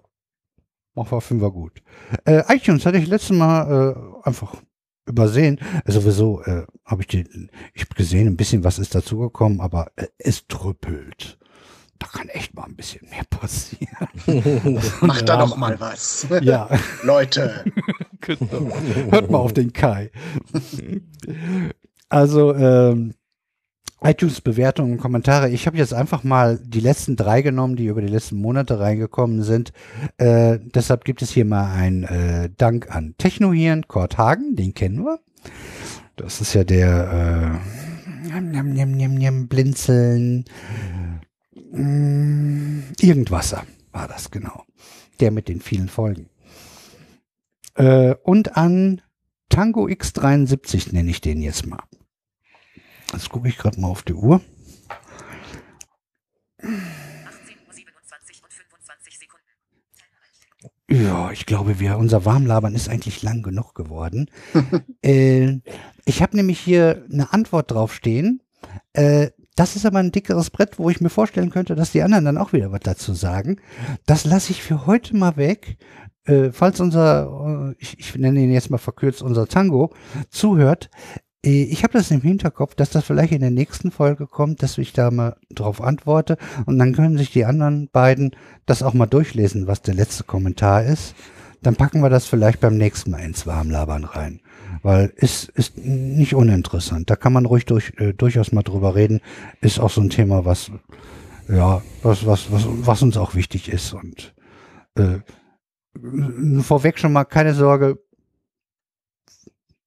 machen 0.94 1.12
wir 1.12 1.20
Fünfer 1.20 1.50
gut. 1.50 1.82
Äh, 2.24 2.42
iTunes 2.54 2.86
hatte 2.86 2.98
ich 2.98 3.06
letztes 3.06 3.36
Mal 3.36 3.94
äh, 4.24 4.28
einfach 4.28 4.62
übersehen. 5.06 5.58
Äh, 5.84 5.92
sowieso 5.92 6.42
äh, 6.42 6.66
habe 6.84 7.02
ich 7.02 7.08
den, 7.08 7.50
ich 7.74 7.82
hab 7.82 7.94
gesehen, 7.94 8.26
ein 8.26 8.36
bisschen 8.36 8.64
was 8.64 8.78
ist 8.78 8.94
dazugekommen, 8.94 9.60
aber 9.60 9.90
äh, 9.96 10.06
es 10.18 10.46
trüppelt. 10.46 11.38
Da 12.02 12.08
kann 12.18 12.28
echt 12.30 12.52
mal 12.54 12.64
ein 12.64 12.74
bisschen 12.74 13.08
mehr 13.10 13.22
passieren. 13.30 14.08
Macht 15.02 15.28
da 15.28 15.36
doch 15.36 15.56
mal 15.56 15.78
was. 15.78 16.26
Ja, 16.42 16.68
Leute. 17.04 17.64
genau. 18.20 18.72
Hört 19.10 19.30
mal 19.30 19.38
auf 19.38 19.52
den 19.52 19.72
Kai. 19.72 20.10
Also, 22.08 22.54
ähm, 22.56 23.14
iTunes-Bewertungen 24.02 24.94
und 24.94 24.98
Kommentare. 24.98 25.50
Ich 25.50 25.68
habe 25.68 25.76
jetzt 25.76 25.94
einfach 25.94 26.24
mal 26.24 26.58
die 26.58 26.80
letzten 26.80 27.14
drei 27.14 27.40
genommen, 27.40 27.76
die 27.76 27.86
über 27.86 28.00
die 28.00 28.08
letzten 28.08 28.36
Monate 28.36 28.80
reingekommen 28.80 29.44
sind. 29.44 29.72
Äh, 30.16 30.58
deshalb 30.60 31.04
gibt 31.04 31.22
es 31.22 31.30
hier 31.30 31.44
mal 31.44 31.72
einen 31.72 32.02
äh, 32.02 32.50
Dank 32.56 32.92
an 32.92 33.14
Technohirn 33.16 33.86
Kurt 33.86 34.18
Hagen, 34.18 34.56
den 34.56 34.74
kennen 34.74 35.04
wir. 35.04 35.20
Das 36.16 36.40
ist 36.40 36.54
ja 36.54 36.64
der 36.64 37.60
äh, 38.28 38.40
Blinzeln. 39.46 40.44
Mm, 41.72 42.92
Irgendwasser 43.00 43.66
war 43.92 44.06
das 44.06 44.30
genau. 44.30 44.64
Der 45.20 45.30
mit 45.30 45.48
den 45.48 45.60
vielen 45.60 45.88
Folgen. 45.88 46.28
Äh, 47.74 48.14
und 48.22 48.56
an 48.56 49.00
Tango 49.48 49.86
X73 49.86 50.92
nenne 50.92 51.10
ich 51.10 51.22
den 51.22 51.40
jetzt 51.40 51.66
mal. 51.66 51.82
Jetzt 53.12 53.30
gucke 53.30 53.48
ich 53.48 53.56
gerade 53.56 53.80
mal 53.80 53.88
auf 53.88 54.02
die 54.02 54.12
Uhr. 54.12 54.42
18.27 56.60 56.68
Uhr 56.68 58.44
und 58.44 58.52
25 58.52 59.18
Sekunden. 59.18 59.46
Ja, 60.90 61.30
ich 61.30 61.46
glaube, 61.46 61.80
wir, 61.80 61.96
unser 61.96 62.26
Warmlabern 62.26 62.74
ist 62.74 62.90
eigentlich 62.90 63.22
lang 63.22 63.42
genug 63.42 63.74
geworden. 63.74 64.30
äh, 65.02 65.60
ich 66.04 66.20
habe 66.22 66.36
nämlich 66.36 66.60
hier 66.60 67.06
eine 67.10 67.32
Antwort 67.32 67.70
draufstehen. 67.70 68.42
Äh, 68.92 69.30
das 69.56 69.76
ist 69.76 69.84
aber 69.84 69.98
ein 69.98 70.12
dickeres 70.12 70.50
Brett, 70.50 70.78
wo 70.78 70.88
ich 70.88 71.00
mir 71.00 71.10
vorstellen 71.10 71.50
könnte, 71.50 71.74
dass 71.74 71.92
die 71.92 72.02
anderen 72.02 72.24
dann 72.24 72.38
auch 72.38 72.52
wieder 72.52 72.72
was 72.72 72.80
dazu 72.80 73.12
sagen. 73.12 73.58
Das 74.06 74.24
lasse 74.24 74.52
ich 74.52 74.62
für 74.62 74.86
heute 74.86 75.16
mal 75.16 75.36
weg. 75.36 75.76
Äh, 76.24 76.50
falls 76.52 76.80
unser, 76.80 77.72
äh, 77.72 77.74
ich, 77.78 77.98
ich 77.98 78.14
nenne 78.16 78.40
ihn 78.40 78.52
jetzt 78.52 78.70
mal 78.70 78.78
verkürzt, 78.78 79.22
unser 79.22 79.46
Tango 79.48 79.92
zuhört, 80.30 80.88
äh, 81.44 81.64
ich 81.64 81.82
habe 81.82 81.92
das 81.94 82.10
im 82.10 82.20
Hinterkopf, 82.20 82.74
dass 82.74 82.90
das 82.90 83.04
vielleicht 83.04 83.32
in 83.32 83.40
der 83.40 83.50
nächsten 83.50 83.90
Folge 83.90 84.26
kommt, 84.26 84.62
dass 84.62 84.78
ich 84.78 84.92
da 84.92 85.10
mal 85.10 85.36
drauf 85.50 85.80
antworte 85.80 86.38
und 86.66 86.78
dann 86.78 86.94
können 86.94 87.18
sich 87.18 87.32
die 87.32 87.44
anderen 87.44 87.88
beiden 87.90 88.36
das 88.66 88.82
auch 88.82 88.94
mal 88.94 89.06
durchlesen, 89.06 89.66
was 89.66 89.82
der 89.82 89.94
letzte 89.94 90.24
Kommentar 90.24 90.84
ist. 90.84 91.14
Dann 91.62 91.76
packen 91.76 92.02
wir 92.02 92.10
das 92.10 92.26
vielleicht 92.26 92.60
beim 92.60 92.76
nächsten 92.76 93.10
Mal 93.10 93.20
ins 93.20 93.46
Warmlabern 93.46 94.04
rein. 94.04 94.40
Weil 94.82 95.12
ist, 95.16 95.48
ist 95.50 95.78
nicht 95.78 96.34
uninteressant. 96.34 97.08
Da 97.08 97.16
kann 97.16 97.32
man 97.32 97.46
ruhig 97.46 97.66
durch, 97.66 97.92
äh, 97.98 98.12
durchaus 98.12 98.52
mal 98.52 98.62
drüber 98.62 98.94
reden. 98.94 99.20
Ist 99.60 99.78
auch 99.78 99.90
so 99.90 100.00
ein 100.00 100.10
Thema, 100.10 100.44
was, 100.44 100.70
ja, 101.48 101.82
was, 102.02 102.26
was, 102.26 102.50
was, 102.50 102.64
was 102.66 103.02
uns 103.02 103.16
auch 103.16 103.34
wichtig 103.34 103.68
ist. 103.68 103.92
Und 103.92 104.34
äh, 104.96 105.20
vorweg 106.62 106.98
schon 106.98 107.12
mal 107.12 107.24
keine 107.24 107.54
Sorge, 107.54 107.98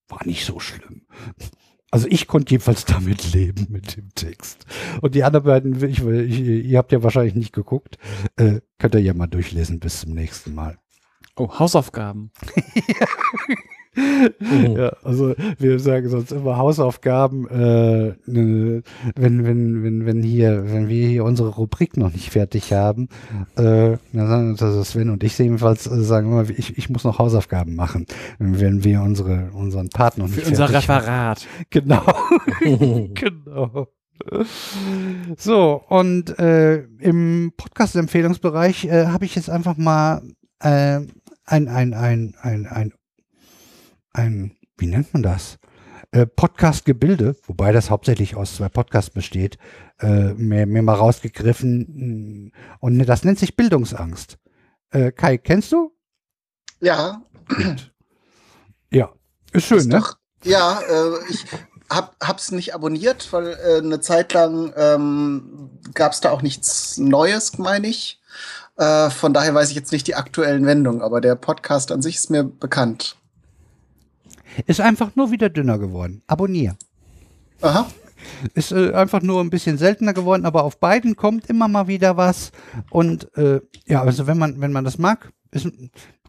war 0.07 0.26
nicht 0.26 0.45
so 0.45 0.59
schlimm. 0.59 1.07
Also 1.91 2.07
ich 2.09 2.28
konnte 2.28 2.51
jedenfalls 2.51 2.86
damit 2.86 3.34
leben, 3.34 3.67
mit 3.69 3.95
dem 3.95 4.09
Text. 4.15 4.65
Und 5.01 5.15
die 5.15 5.23
anderen 5.23 5.45
beiden, 5.45 5.84
ich, 5.84 6.03
ich, 6.05 6.39
ihr 6.41 6.78
habt 6.78 6.91
ja 6.91 7.03
wahrscheinlich 7.03 7.36
nicht 7.36 7.53
geguckt, 7.53 7.97
äh, 8.38 8.59
könnt 8.78 8.95
ihr 8.95 9.01
ja 9.01 9.13
mal 9.13 9.28
durchlesen 9.28 9.80
bis 9.80 10.01
zum 10.01 10.13
nächsten 10.13 10.53
Mal. 10.53 10.78
Oh, 11.36 11.59
Hausaufgaben. 11.59 12.31
Ja, 13.95 14.91
also 15.03 15.36
wir 15.57 15.79
sagen 15.79 16.09
sonst 16.09 16.31
immer 16.31 16.57
Hausaufgaben, 16.57 17.47
äh, 17.47 18.13
ne, 18.25 18.83
wenn, 19.15 19.45
wenn, 19.45 19.83
wenn, 19.83 20.05
wenn 20.05 20.21
hier, 20.21 20.69
wenn 20.69 20.89
wir 20.89 21.07
hier 21.07 21.23
unsere 21.23 21.49
Rubrik 21.49 21.95
noch 21.95 22.11
nicht 22.11 22.31
fertig 22.31 22.73
haben, 22.73 23.07
äh, 23.55 23.97
dann 24.11 24.57
also 24.59 24.83
Sven 24.83 25.09
und 25.09 25.23
ich 25.23 25.38
jedenfalls 25.38 25.88
äh, 25.88 26.01
sagen 26.01 26.29
immer, 26.29 26.49
ich, 26.49 26.77
ich 26.77 26.89
muss 26.89 27.05
noch 27.05 27.19
Hausaufgaben 27.19 27.75
machen, 27.75 28.05
wenn 28.38 28.83
wir 28.83 29.01
unsere, 29.01 29.51
unseren 29.53 29.89
Part 29.89 30.17
noch 30.17 30.27
nicht 30.27 30.41
Für 30.41 30.49
unser 30.49 30.67
fertig 30.67 30.89
haben. 30.89 30.99
Referat. 30.99 31.47
Genau. 31.69 32.03
genau. 33.13 33.88
So, 35.38 35.83
und 35.88 36.38
äh, 36.39 36.83
im 36.99 37.53
Podcast-Empfehlungsbereich 37.55 38.86
äh, 38.86 39.07
habe 39.07 39.25
ich 39.25 39.36
jetzt 39.36 39.49
einfach 39.49 39.77
mal 39.77 40.21
äh, 40.59 41.01
ein, 41.45 41.67
ein, 41.67 41.93
ein, 41.93 42.35
ein, 42.41 42.67
ein, 42.67 42.93
ein, 44.13 44.57
wie 44.77 44.87
nennt 44.87 45.13
man 45.13 45.23
das? 45.23 45.57
Äh, 46.11 46.25
Podcast-Gebilde, 46.25 47.35
wobei 47.45 47.71
das 47.71 47.89
hauptsächlich 47.89 48.35
aus 48.35 48.55
zwei 48.55 48.69
Podcasts 48.69 49.09
besteht, 49.09 49.57
äh, 49.99 50.33
mir, 50.33 50.65
mir 50.65 50.81
mal 50.81 50.93
rausgegriffen. 50.93 52.51
Und 52.79 52.99
das 53.05 53.23
nennt 53.23 53.39
sich 53.39 53.55
Bildungsangst. 53.55 54.37
Äh, 54.91 55.11
Kai, 55.11 55.37
kennst 55.37 55.71
du? 55.71 55.91
Ja, 56.79 57.21
Ja. 58.91 59.13
Ist 59.51 59.65
schön, 59.65 59.79
ist 59.79 59.87
ne? 59.87 59.99
doch, 59.99 60.17
ja, 60.43 60.79
äh, 60.81 61.29
ich 61.29 61.45
hab, 61.89 62.15
hab's 62.21 62.51
nicht 62.51 62.73
abonniert, 62.73 63.31
weil 63.31 63.47
äh, 63.47 63.77
eine 63.77 63.99
Zeit 63.99 64.33
lang 64.33 64.73
ähm, 64.75 65.69
gab's 65.93 66.21
da 66.21 66.31
auch 66.31 66.41
nichts 66.41 66.97
Neues, 66.97 67.57
meine 67.57 67.87
ich. 67.87 68.21
Äh, 68.78 69.09
von 69.09 69.34
daher 69.34 69.53
weiß 69.53 69.69
ich 69.69 69.76
jetzt 69.76 69.91
nicht 69.91 70.07
die 70.07 70.15
aktuellen 70.15 70.65
Wendungen, 70.65 71.01
aber 71.01 71.21
der 71.21 71.36
Podcast 71.36 71.91
an 71.91 72.01
sich 72.01 72.15
ist 72.15 72.30
mir 72.30 72.43
bekannt. 72.43 73.15
Ist 74.67 74.82
einfach 74.82 75.15
nur 75.15 75.32
wieder 75.32 75.49
dünner 75.49 75.78
geworden. 75.78 76.21
Abonnier. 76.28 76.76
Aha. 77.61 77.88
Ist 78.53 78.71
äh, 78.71 78.91
einfach 78.93 79.21
nur 79.21 79.41
ein 79.41 79.49
bisschen 79.49 79.78
seltener 79.78 80.13
geworden, 80.13 80.45
aber 80.45 80.63
auf 80.63 80.80
beiden 80.80 81.15
kommt 81.15 81.49
immer 81.49 81.67
mal 81.67 81.88
wieder 81.88 82.17
was. 82.17 82.51
Und 82.89 83.36
äh, 83.38 83.61
ja, 83.86 84.01
also 84.01 84.28
wenn 84.28 84.38
man, 84.38 84.59
wenn 84.61 84.71
man 84.71 84.84
das 84.84 84.97
mag, 84.97 85.32
ist 85.51 85.67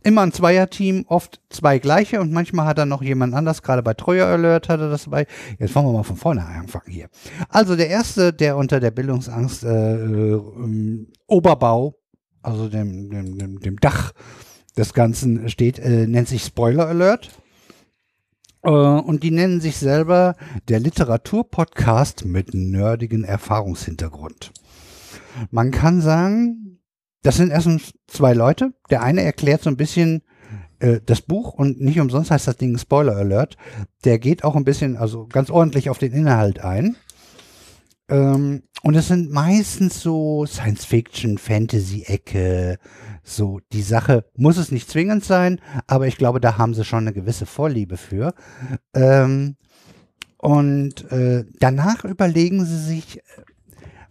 immer 0.03 0.23
ein 0.23 0.33
Zweierteam, 0.33 1.05
oft 1.09 1.41
zwei 1.51 1.79
gleiche 1.81 2.21
und 2.21 2.33
manchmal 2.33 2.67
hat 2.67 2.79
er 2.79 2.87
noch 2.87 3.03
jemand 3.03 3.35
anders, 3.35 3.63
gerade 3.63 3.83
bei 3.83 3.95
Troja 3.95 4.27
Alert 4.27 4.69
hat 4.69 4.81
er 4.81 4.89
das 4.89 5.05
dabei. 5.05 5.27
Jetzt 5.59 5.75
wollen 5.75 5.87
wir 5.87 5.93
mal 5.93 6.05
von 6.05 6.17
vorne 6.17 6.45
anfangen 6.45 6.89
hier. 6.89 7.09
Also 7.49 7.75
der 7.75 7.89
erste, 7.89 8.33
der 8.33 8.57
unter 8.57 8.79
der 8.79 8.93
Bildungsangst 8.93 9.65
äh, 9.65 9.69
äh, 9.69 10.33
ähm, 10.35 11.09
Oberbau, 11.27 11.97
also 12.47 12.69
dem, 12.69 13.11
dem, 13.11 13.39
dem, 13.39 13.61
dem 13.61 13.81
Dach 13.81 14.13
des 14.77 14.95
Ganzen 14.95 15.49
steht, 15.49 15.79
äh, 15.79 16.07
nennt 16.07 16.29
sich 16.29 16.45
Spoiler 16.45 16.87
Alert. 16.87 17.31
Äh, 18.63 18.71
Und 18.71 19.23
die 19.23 19.31
nennen 19.31 19.61
sich 19.61 19.77
selber 19.79 20.37
der 20.69 20.81
Literaturpodcast 20.81 22.25
mit 22.25 22.55
nerdigen 22.55 23.25
Erfahrungshintergrund. 23.25 24.53
Man 25.51 25.71
kann 25.71 26.01
sagen, 26.01 26.81
das 27.23 27.37
sind 27.37 27.51
erstens 27.51 27.95
zwei 28.07 28.33
Leute. 28.33 28.73
Der 28.91 29.03
eine 29.03 29.23
erklärt 29.23 29.63
so 29.63 29.71
ein 29.71 29.77
bisschen 29.77 30.23
äh, 30.79 31.01
das 31.05 31.23
Buch 31.23 31.53
und 31.53 31.81
nicht 31.81 31.99
umsonst 31.99 32.31
heißt 32.31 32.47
das 32.47 32.57
Ding 32.57 32.79
Spoiler 32.79 33.17
Alert. 33.17 33.57
Der 34.05 34.19
geht 34.19 34.45
auch 34.45 34.55
ein 34.55 34.65
bisschen, 34.65 34.97
also 34.97 35.27
ganz 35.27 35.51
ordentlich 35.51 35.91
auf 35.91 35.99
den 35.99 36.13
Inhalt 36.13 36.61
ein. 36.61 36.97
Ähm, 38.09 38.63
und 38.83 38.95
es 38.95 39.09
sind 39.09 39.31
meistens 39.31 40.01
so 40.01 40.47
Science-Fiction, 40.47 41.39
Fantasy-Ecke, 41.39 42.79
so 43.25 43.61
die 43.73 43.83
Sache 43.83 44.25
muss 44.37 44.59
es 44.59 44.71
nicht 44.71 44.89
zwingend 44.89 45.25
sein, 45.25 45.61
aber 45.89 46.07
ich 46.07 46.17
glaube, 46.17 46.41
da 46.41 46.59
haben 46.59 46.75
sie 46.75 46.85
schon 46.85 47.01
eine 47.01 47.13
gewisse 47.13 47.47
Vorliebe 47.47 47.97
für. 47.97 48.35
Ähm, 48.95 49.57
und 50.39 51.11
äh, 51.11 51.45
danach 51.59 52.05
überlegen 52.05 52.65
sie 52.65 52.79
sich, 52.79 53.21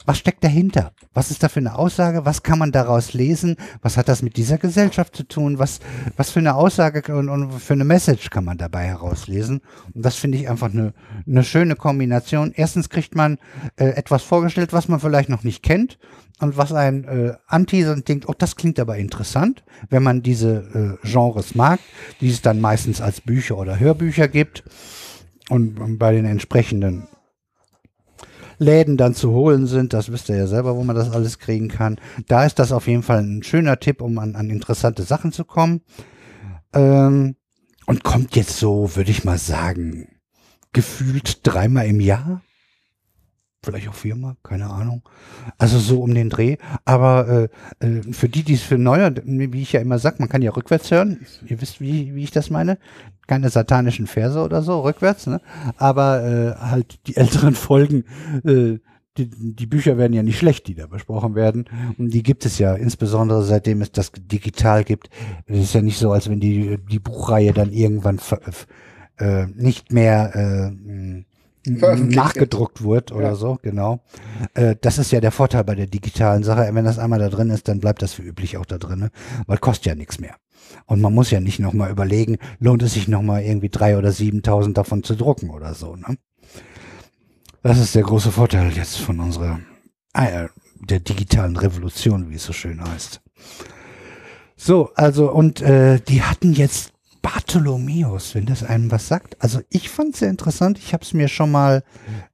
was 0.06 0.18
steckt 0.20 0.44
dahinter? 0.44 0.92
Was 1.14 1.32
ist 1.32 1.44
da 1.44 1.50
für 1.50 1.60
eine 1.60 1.78
Aussage? 1.78 2.26
Was 2.26 2.44
kann 2.44 2.60
man 2.60 2.72
daraus 2.72 3.14
lesen? 3.14 3.58
Was 3.82 3.98
hat 3.98 4.08
das 4.08 4.22
mit 4.22 4.38
dieser 4.38 4.58
Gesellschaft 4.58 5.16
zu 5.16 5.24
tun? 5.24 5.60
Was, 5.60 5.80
was 6.16 6.30
für 6.30 6.40
eine 6.40 6.56
Aussage 6.56 7.16
und, 7.16 7.30
und 7.30 7.52
für 7.54 7.74
eine 7.74 7.86
Message 7.86 8.30
kann 8.30 8.46
man 8.46 8.58
dabei 8.58 8.86
herauslesen? 8.86 9.62
Und 9.94 10.06
das 10.06 10.16
finde 10.16 10.38
ich 10.38 10.50
einfach 10.50 10.72
eine, 10.72 10.94
eine 11.28 11.44
schöne 11.44 11.76
Kombination. 11.76 12.54
Erstens 12.56 12.90
kriegt 12.90 13.16
man 13.16 13.38
äh, 13.78 13.88
etwas 13.88 14.24
vorgestellt, 14.24 14.74
was 14.74 14.88
man 14.88 15.00
vielleicht 15.00 15.30
noch 15.30 15.44
nicht 15.44 15.64
kennt 15.64 15.98
und 16.40 16.58
was 16.58 16.74
einen 16.74 17.04
äh, 17.06 17.34
anteasert 17.48 17.98
und 17.98 18.08
denkt, 18.08 18.28
oh, 18.28 18.36
das 18.38 18.56
klingt 18.56 18.80
aber 18.80 18.98
interessant, 18.98 19.64
wenn 19.90 20.04
man 20.04 20.22
diese 20.22 21.00
äh, 21.04 21.08
Genres 21.08 21.56
mag, 21.56 21.80
die 22.22 22.30
es 22.30 22.42
dann 22.42 22.62
meistens 22.62 23.02
als 23.02 23.22
Bücher 23.22 23.58
oder 23.58 23.80
Hörbücher 23.80 24.28
gibt 24.28 24.64
und 25.50 25.98
bei 25.98 26.12
den 26.12 26.26
entsprechenden 26.26 27.08
Läden 28.58 28.98
dann 28.98 29.14
zu 29.14 29.32
holen 29.32 29.68
sind. 29.68 29.94
Das 29.94 30.12
wisst 30.12 30.30
ihr 30.30 30.38
ja 30.38 30.48
selber, 30.48 30.76
wo 30.76 30.84
man 30.84 30.96
das 30.96 31.12
alles 31.12 31.40
kriegen 31.40 31.68
kann. 31.68 31.98
Da 32.28 32.46
ist 32.46 32.60
das 32.60 32.72
auf 32.72 32.88
jeden 32.88 33.04
Fall 33.04 33.20
ein 33.20 33.44
schöner 33.44 33.80
Tipp, 33.80 34.02
um 34.02 34.18
an, 34.20 34.36
an 34.36 34.50
interessante 34.50 35.04
Sachen 35.04 35.32
zu 35.32 35.46
kommen. 35.46 35.82
Ähm, 36.74 37.36
und 37.86 38.04
kommt 38.04 38.36
jetzt 38.36 38.58
so, 38.58 38.96
würde 38.96 39.12
ich 39.12 39.24
mal 39.24 39.38
sagen, 39.38 40.08
gefühlt 40.74 41.40
dreimal 41.44 41.86
im 41.86 42.00
Jahr. 42.00 42.42
Vielleicht 43.66 43.90
auch 43.90 43.96
viermal, 43.96 44.36
keine 44.44 44.70
Ahnung. 44.70 45.02
Also 45.58 45.80
so 45.80 46.02
um 46.02 46.14
den 46.14 46.30
Dreh. 46.30 46.58
Aber 46.86 47.50
äh, 47.82 47.86
äh, 47.86 48.14
für 48.14 48.30
die, 48.30 48.44
die 48.44 48.54
es 48.54 48.62
für 48.62 48.78
neuer, 48.78 49.12
wie 49.26 49.62
ich 49.62 49.74
ja 49.74 49.82
immer 49.82 49.98
sag, 49.98 50.20
man 50.20 50.30
kann 50.30 50.44
ja 50.44 50.52
rückwärts 50.52 50.92
hören. 50.92 51.26
Ihr 51.48 51.60
wisst, 51.62 51.82
wie, 51.82 52.14
wie 52.14 52.24
ich 52.24 52.30
das 52.30 52.52
meine. 52.52 52.78
Keine 53.26 53.50
satanischen 53.50 54.06
Verse 54.06 54.40
oder 54.40 54.62
so, 54.62 54.82
rückwärts, 54.82 55.26
ne? 55.26 55.42
Aber 55.78 56.24
äh, 56.24 56.56
halt 56.60 57.00
die 57.08 57.18
älteren 57.18 57.56
Folgen, 57.56 58.04
äh, 58.44 58.78
die, 59.18 59.30
die 59.32 59.66
Bücher 59.66 59.98
werden 59.98 60.14
ja 60.14 60.22
nicht 60.22 60.38
schlecht, 60.38 60.68
die 60.68 60.76
da 60.76 60.86
besprochen 60.86 61.34
werden. 61.34 61.66
Und 61.98 62.14
die 62.14 62.22
gibt 62.22 62.46
es 62.46 62.60
ja, 62.60 62.76
insbesondere 62.76 63.42
seitdem 63.42 63.82
es 63.82 63.92
das 63.92 64.12
digital 64.16 64.84
gibt. 64.84 65.10
Es 65.48 65.58
ist 65.58 65.74
ja 65.74 65.82
nicht 65.82 65.98
so, 65.98 66.12
als 66.12 66.30
wenn 66.30 66.40
die, 66.40 66.78
die 66.88 67.00
Buchreihe 67.00 67.52
dann 67.52 67.72
irgendwann 67.72 68.20
äh, 69.18 69.48
nicht 69.48 69.92
mehr 69.92 70.36
äh, 70.36 71.26
nachgedruckt 71.66 72.84
wird 72.84 73.12
oder 73.12 73.30
Ja. 73.30 73.36
so, 73.36 73.60
genau. 73.62 74.02
Äh, 74.54 74.76
das 74.82 74.98
ist 74.98 75.12
ja 75.12 75.20
der 75.22 75.32
Vorteil 75.32 75.64
bei 75.64 75.76
der 75.76 75.88
digitalen 75.88 76.44
Sache. 76.44 76.70
Wenn 76.74 76.86
das 76.86 77.00
einmal 77.00 77.20
da 77.20 77.30
drin 77.30 77.50
ist, 77.50 77.68
dann 77.68 77.80
bleibt 77.80 78.02
das 78.02 78.18
wie 78.20 78.24
üblich 78.24 78.58
auch 78.58 78.66
da 78.66 78.78
drin, 78.78 79.00
ne? 79.00 79.12
weil 79.48 79.58
kostet 79.58 79.86
ja 79.88 79.96
nichts 79.96 80.20
mehr. 80.20 80.36
Und 80.86 81.02
man 81.02 81.14
muss 81.14 81.32
ja 81.32 81.40
nicht 81.40 81.60
nochmal 81.60 81.92
überlegen, 81.92 82.38
lohnt 82.60 82.82
es 82.84 82.94
sich 82.94 83.08
nochmal 83.08 83.44
irgendwie 83.44 83.70
drei 83.70 83.98
oder 83.98 84.10
7.000 84.10 84.74
davon 84.74 85.04
zu 85.04 85.16
drucken 85.16 85.50
oder 85.50 85.74
so. 85.74 85.96
Ne? 85.96 86.18
Das 87.62 87.80
ist 87.80 87.96
der 87.96 88.04
große 88.04 88.32
Vorteil 88.32 88.72
jetzt 88.72 88.98
von 88.98 89.20
unserer, 89.20 89.60
äh, 90.14 90.48
der 90.82 91.00
digitalen 91.00 91.58
Revolution, 91.58 92.30
wie 92.30 92.36
es 92.36 92.44
so 92.46 92.54
schön 92.54 92.82
heißt. 92.84 93.22
So, 94.58 94.92
also, 94.96 95.32
und 95.32 95.62
äh, 95.62 96.00
die 96.00 96.22
hatten 96.22 96.54
jetzt 96.54 96.94
Bartholomäus, 97.26 98.36
wenn 98.36 98.46
das 98.46 98.64
einem 98.64 98.92
was 98.92 99.08
sagt. 99.08 99.36
Also 99.42 99.60
ich 99.72 99.90
fand 99.90 100.14
es 100.14 100.20
sehr 100.20 100.30
interessant. 100.30 100.78
Ich 100.78 100.94
habe 100.94 101.04
es 101.04 101.12
mir 101.12 101.28
schon 101.28 101.50
mal 101.50 101.84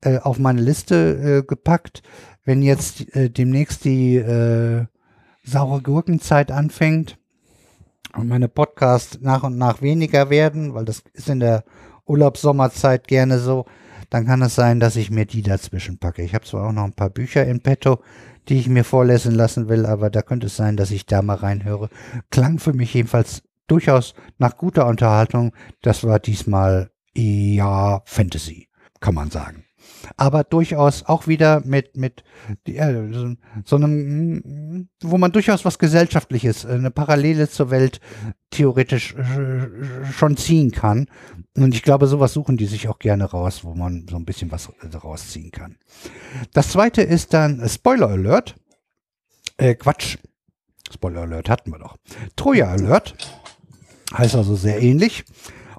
äh, 0.01 0.17
auf 0.17 0.37
meine 0.37 0.59
Liste 0.59 1.39
äh, 1.39 1.47
gepackt. 1.47 2.03
Wenn 2.43 2.61
jetzt 2.61 3.15
äh, 3.15 3.29
demnächst 3.29 3.85
die 3.85 4.17
äh, 4.17 4.85
saure 5.45 5.81
Gurkenzeit 5.81 6.51
anfängt 6.51 7.17
und 8.17 8.27
meine 8.27 8.49
Podcasts 8.49 9.19
nach 9.21 9.43
und 9.43 9.57
nach 9.57 9.81
weniger 9.81 10.29
werden, 10.29 10.73
weil 10.73 10.83
das 10.83 11.03
ist 11.13 11.29
in 11.29 11.39
der 11.39 11.63
Urlaubssommerzeit 12.05 13.07
gerne 13.07 13.39
so, 13.39 13.67
dann 14.09 14.25
kann 14.25 14.41
es 14.41 14.55
sein, 14.55 14.81
dass 14.81 14.97
ich 14.97 15.09
mir 15.09 15.25
die 15.25 15.41
dazwischen 15.41 15.99
packe. 15.99 16.21
Ich 16.21 16.35
habe 16.35 16.43
zwar 16.43 16.67
auch 16.67 16.73
noch 16.73 16.83
ein 16.83 16.91
paar 16.91 17.11
Bücher 17.11 17.45
in 17.45 17.61
petto, 17.61 18.01
die 18.49 18.59
ich 18.59 18.67
mir 18.67 18.83
vorlesen 18.83 19.35
lassen 19.35 19.69
will, 19.69 19.85
aber 19.85 20.09
da 20.09 20.21
könnte 20.21 20.47
es 20.47 20.57
sein, 20.57 20.75
dass 20.75 20.91
ich 20.91 21.05
da 21.05 21.21
mal 21.21 21.35
reinhöre. 21.35 21.87
Klang 22.29 22.59
für 22.59 22.73
mich 22.73 22.93
jedenfalls 22.93 23.43
durchaus 23.71 24.13
nach 24.37 24.57
guter 24.57 24.85
Unterhaltung. 24.87 25.53
Das 25.81 26.03
war 26.03 26.19
diesmal 26.19 26.91
ja 27.13 28.01
Fantasy, 28.05 28.69
kann 28.99 29.15
man 29.15 29.31
sagen. 29.31 29.65
Aber 30.17 30.43
durchaus 30.43 31.03
auch 31.05 31.27
wieder 31.27 31.61
mit, 31.65 31.95
mit 31.95 32.23
äh, 32.65 32.93
so, 33.65 33.75
einem, 33.75 34.89
wo 35.01 35.17
man 35.17 35.31
durchaus 35.31 35.65
was 35.65 35.79
Gesellschaftliches, 35.79 36.65
äh, 36.65 36.69
eine 36.69 36.91
Parallele 36.91 37.49
zur 37.49 37.71
Welt 37.71 37.99
theoretisch 38.49 39.15
äh, 39.15 39.67
schon 40.11 40.37
ziehen 40.37 40.71
kann. 40.71 41.07
Und 41.55 41.75
ich 41.75 41.83
glaube, 41.83 42.07
sowas 42.07 42.33
suchen 42.33 42.57
die 42.57 42.65
sich 42.65 42.87
auch 42.87 42.99
gerne 42.99 43.25
raus, 43.25 43.63
wo 43.63 43.73
man 43.73 44.07
so 44.09 44.17
ein 44.17 44.25
bisschen 44.25 44.51
was 44.51 44.69
äh, 44.81 44.95
rausziehen 44.95 45.51
kann. 45.51 45.77
Das 46.53 46.69
zweite 46.69 47.01
ist 47.01 47.33
dann 47.33 47.67
Spoiler 47.67 48.09
Alert. 48.09 48.55
Äh, 49.57 49.75
Quatsch. 49.75 50.17
Spoiler 50.91 51.21
Alert 51.21 51.49
hatten 51.49 51.71
wir 51.71 51.79
doch. 51.79 51.97
Troja 52.35 52.67
Alert. 52.67 53.40
Heißt 54.13 54.35
also 54.35 54.55
sehr 54.55 54.81
ähnlich. 54.81 55.23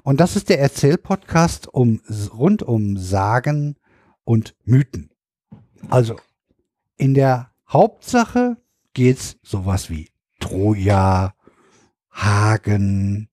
Und 0.03 0.19
das 0.19 0.35
ist 0.35 0.49
der 0.49 0.59
Erzählpodcast 0.59 1.67
um, 1.67 2.01
rund 2.33 2.61
um 2.63 2.97
Sagen 2.97 3.77
und 4.23 4.55
Mythen. 4.65 5.09
Also 5.89 6.17
in 6.97 7.13
der 7.13 7.51
Hauptsache 7.67 8.57
geht's 8.93 9.37
sowas 9.43 9.89
wie 9.89 10.09
Troja, 10.39 11.33
Hagen, 12.11 13.29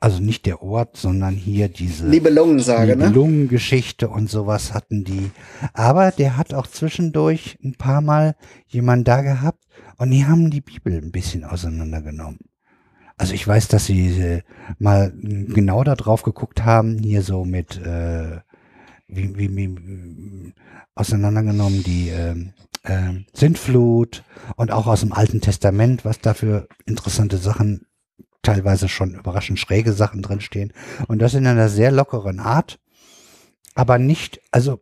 also 0.00 0.20
nicht 0.20 0.46
der 0.46 0.62
Ort, 0.62 0.96
sondern 0.96 1.34
hier 1.34 1.68
diese 1.68 2.06
Nibelungensage, 2.06 2.96
ne? 2.96 3.06
Nibelungengeschichte 3.06 4.08
und 4.08 4.28
sowas 4.28 4.74
hatten 4.74 5.04
die. 5.04 5.30
Aber 5.74 6.10
der 6.10 6.36
hat 6.36 6.54
auch 6.54 6.66
zwischendurch 6.66 7.56
ein 7.62 7.74
paar 7.74 8.00
Mal 8.00 8.34
jemanden 8.66 9.04
da 9.04 9.22
gehabt 9.22 9.62
und 9.98 10.10
die 10.10 10.26
haben 10.26 10.50
die 10.50 10.60
Bibel 10.60 10.94
ein 10.94 11.12
bisschen 11.12 11.44
auseinandergenommen. 11.44 12.40
Also 13.22 13.34
ich 13.34 13.46
weiß, 13.46 13.68
dass 13.68 13.84
sie 13.84 14.20
äh, 14.20 14.42
mal 14.80 15.12
genau 15.14 15.84
da 15.84 15.94
drauf 15.94 16.24
geguckt 16.24 16.64
haben, 16.64 16.98
hier 16.98 17.22
so 17.22 17.44
mit, 17.44 17.76
äh, 17.76 18.40
wie, 19.06 19.38
wie, 19.38 19.56
wie 19.56 20.54
auseinandergenommen 20.96 21.84
die 21.84 22.08
ähm, 22.08 22.52
ähm, 22.82 23.26
Sintflut 23.32 24.24
und 24.56 24.72
auch 24.72 24.88
aus 24.88 25.02
dem 25.02 25.12
Alten 25.12 25.40
Testament, 25.40 26.04
was 26.04 26.18
da 26.18 26.34
für 26.34 26.66
interessante 26.84 27.36
Sachen, 27.36 27.86
teilweise 28.42 28.88
schon 28.88 29.14
überraschend 29.14 29.60
schräge 29.60 29.92
Sachen 29.92 30.20
drinstehen. 30.20 30.72
Und 31.06 31.20
das 31.20 31.34
in 31.34 31.46
einer 31.46 31.68
sehr 31.68 31.92
lockeren 31.92 32.40
Art, 32.40 32.80
aber 33.76 33.98
nicht, 33.98 34.40
also 34.50 34.80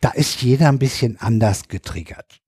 da 0.00 0.10
ist 0.10 0.42
jeder 0.42 0.70
ein 0.70 0.80
bisschen 0.80 1.20
anders 1.20 1.68
getriggert. 1.68 2.40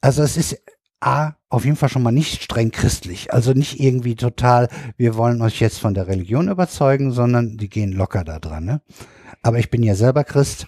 Also 0.00 0.24
es 0.24 0.36
ist 0.36 0.60
A, 1.00 1.32
auf 1.48 1.64
jeden 1.64 1.76
Fall 1.76 1.88
schon 1.88 2.02
mal 2.02 2.12
nicht 2.12 2.42
streng 2.42 2.70
christlich. 2.70 3.32
Also 3.32 3.52
nicht 3.52 3.80
irgendwie 3.80 4.14
total, 4.14 4.68
wir 4.96 5.16
wollen 5.16 5.42
euch 5.42 5.60
jetzt 5.60 5.78
von 5.78 5.94
der 5.94 6.06
Religion 6.06 6.48
überzeugen, 6.48 7.12
sondern 7.12 7.56
die 7.56 7.68
gehen 7.68 7.92
locker 7.92 8.24
da 8.24 8.38
dran. 8.38 8.64
Ne? 8.64 8.80
Aber 9.42 9.58
ich 9.58 9.70
bin 9.70 9.82
ja 9.82 9.94
selber 9.94 10.24
Christ 10.24 10.66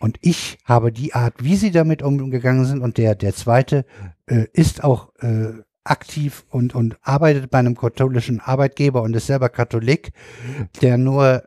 und 0.00 0.18
ich 0.20 0.58
habe 0.64 0.92
die 0.92 1.14
Art, 1.14 1.42
wie 1.42 1.56
sie 1.56 1.70
damit 1.70 2.02
umgegangen 2.02 2.64
sind 2.64 2.82
und 2.82 2.98
der, 2.98 3.14
der 3.14 3.34
zweite 3.34 3.84
äh, 4.26 4.46
ist 4.52 4.84
auch 4.84 5.14
äh, 5.20 5.52
aktiv 5.84 6.44
und, 6.50 6.74
und 6.74 6.98
arbeitet 7.02 7.50
bei 7.50 7.58
einem 7.58 7.76
katholischen 7.76 8.40
Arbeitgeber 8.40 9.02
und 9.02 9.14
ist 9.14 9.26
selber 9.26 9.48
Katholik, 9.48 10.12
der 10.82 10.98
nur 10.98 11.44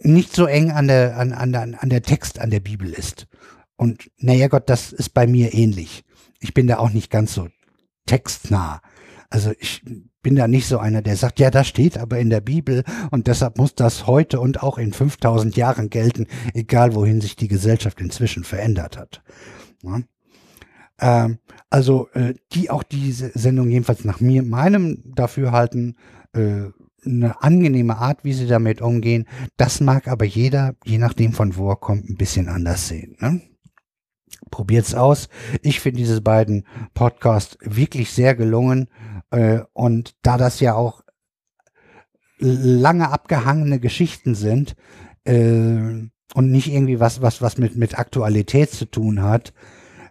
nicht 0.00 0.34
so 0.34 0.46
eng 0.46 0.70
an 0.70 0.88
der, 0.88 1.16
an, 1.16 1.32
an, 1.32 1.54
an 1.54 1.88
der 1.88 2.02
Text, 2.02 2.38
an 2.38 2.50
der 2.50 2.60
Bibel 2.60 2.90
ist. 2.92 3.26
Und 3.76 4.10
naja 4.18 4.48
Gott, 4.48 4.68
das 4.68 4.92
ist 4.92 5.10
bei 5.10 5.26
mir 5.26 5.54
ähnlich. 5.54 6.04
Ich 6.40 6.54
bin 6.54 6.66
da 6.66 6.78
auch 6.78 6.90
nicht 6.90 7.10
ganz 7.10 7.34
so 7.34 7.48
textnah. 8.06 8.80
Also 9.30 9.52
ich 9.58 9.82
bin 10.22 10.36
da 10.36 10.46
nicht 10.46 10.66
so 10.66 10.78
einer, 10.78 11.02
der 11.02 11.16
sagt, 11.16 11.40
ja, 11.40 11.50
das 11.50 11.66
steht 11.66 11.98
aber 11.98 12.18
in 12.18 12.30
der 12.30 12.40
Bibel 12.40 12.84
und 13.10 13.26
deshalb 13.26 13.58
muss 13.58 13.74
das 13.74 14.06
heute 14.06 14.40
und 14.40 14.62
auch 14.62 14.78
in 14.78 14.92
5000 14.92 15.56
Jahren 15.56 15.90
gelten, 15.90 16.26
egal 16.54 16.94
wohin 16.94 17.20
sich 17.20 17.34
die 17.36 17.48
Gesellschaft 17.48 18.00
inzwischen 18.00 18.44
verändert 18.44 18.98
hat. 18.98 19.22
Ja. 19.82 20.02
Ähm, 21.00 21.38
also 21.70 22.08
äh, 22.12 22.34
die 22.52 22.70
auch 22.70 22.82
diese 22.82 23.30
Sendung 23.34 23.70
jedenfalls 23.70 24.04
nach 24.04 24.20
mir, 24.20 24.42
meinem 24.42 25.02
Dafürhalten, 25.14 25.96
äh, 26.34 26.68
eine 27.04 27.42
angenehme 27.42 27.96
Art, 27.96 28.22
wie 28.22 28.32
sie 28.32 28.46
damit 28.46 28.80
umgehen. 28.80 29.26
Das 29.56 29.80
mag 29.80 30.06
aber 30.06 30.24
jeder, 30.24 30.76
je 30.84 30.98
nachdem 30.98 31.32
von 31.32 31.56
wo 31.56 31.70
er 31.70 31.76
kommt, 31.76 32.08
ein 32.08 32.16
bisschen 32.16 32.48
anders 32.48 32.86
sehen. 32.86 33.16
Ne? 33.20 33.40
Probiert's 34.52 34.94
aus. 34.94 35.28
Ich 35.62 35.80
finde 35.80 35.98
diese 35.98 36.20
beiden 36.20 36.64
Podcasts 36.94 37.58
wirklich 37.60 38.12
sehr 38.12 38.36
gelungen. 38.36 38.88
Äh, 39.30 39.62
und 39.72 40.14
da 40.22 40.36
das 40.36 40.60
ja 40.60 40.74
auch 40.74 41.02
lange 42.38 43.10
abgehangene 43.10 43.80
Geschichten 43.80 44.36
sind 44.36 44.76
äh, 45.24 45.34
und 45.34 46.50
nicht 46.50 46.68
irgendwie 46.68 47.00
was, 47.00 47.20
was, 47.22 47.42
was 47.42 47.58
mit, 47.58 47.74
mit 47.76 47.98
Aktualität 47.98 48.70
zu 48.70 48.84
tun 48.84 49.22
hat, 49.22 49.52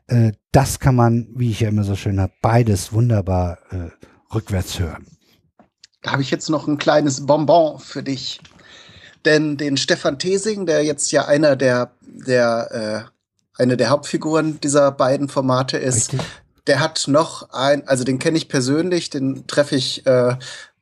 äh, 0.07 0.33
das 0.51 0.79
kann 0.79 0.95
man, 0.95 1.29
wie 1.35 1.51
ich 1.51 1.61
ja 1.61 1.69
immer 1.69 1.83
so 1.83 1.95
schön 1.95 2.19
habe, 2.19 2.33
beides 2.41 2.91
wunderbar 2.91 3.59
rückwärts 4.33 4.79
hören. 4.79 5.05
Da 6.01 6.13
habe 6.13 6.21
ich 6.21 6.31
jetzt 6.31 6.49
noch 6.49 6.67
ein 6.67 6.77
kleines 6.77 7.25
Bonbon 7.25 7.79
für 7.79 8.03
dich. 8.03 8.41
Denn 9.23 9.55
den 9.57 9.77
Stefan 9.77 10.17
Thesing, 10.17 10.65
der 10.65 10.83
jetzt 10.83 11.11
ja 11.11 11.25
einer 11.25 11.55
der, 11.55 11.91
der, 12.01 13.07
äh, 13.07 13.20
eine 13.57 13.77
der 13.77 13.89
Hauptfiguren 13.89 14.59
dieser 14.61 14.91
beiden 14.91 15.29
Formate 15.29 15.77
ist, 15.77 16.13
Richtig? 16.13 16.21
der 16.67 16.79
hat 16.79 17.05
noch 17.07 17.49
ein, 17.51 17.87
also 17.87 18.03
den 18.03 18.19
kenne 18.19 18.37
ich 18.37 18.49
persönlich, 18.49 19.09
den 19.09 19.45
treffe 19.47 19.75
ich 19.75 20.05
äh, 20.05 20.35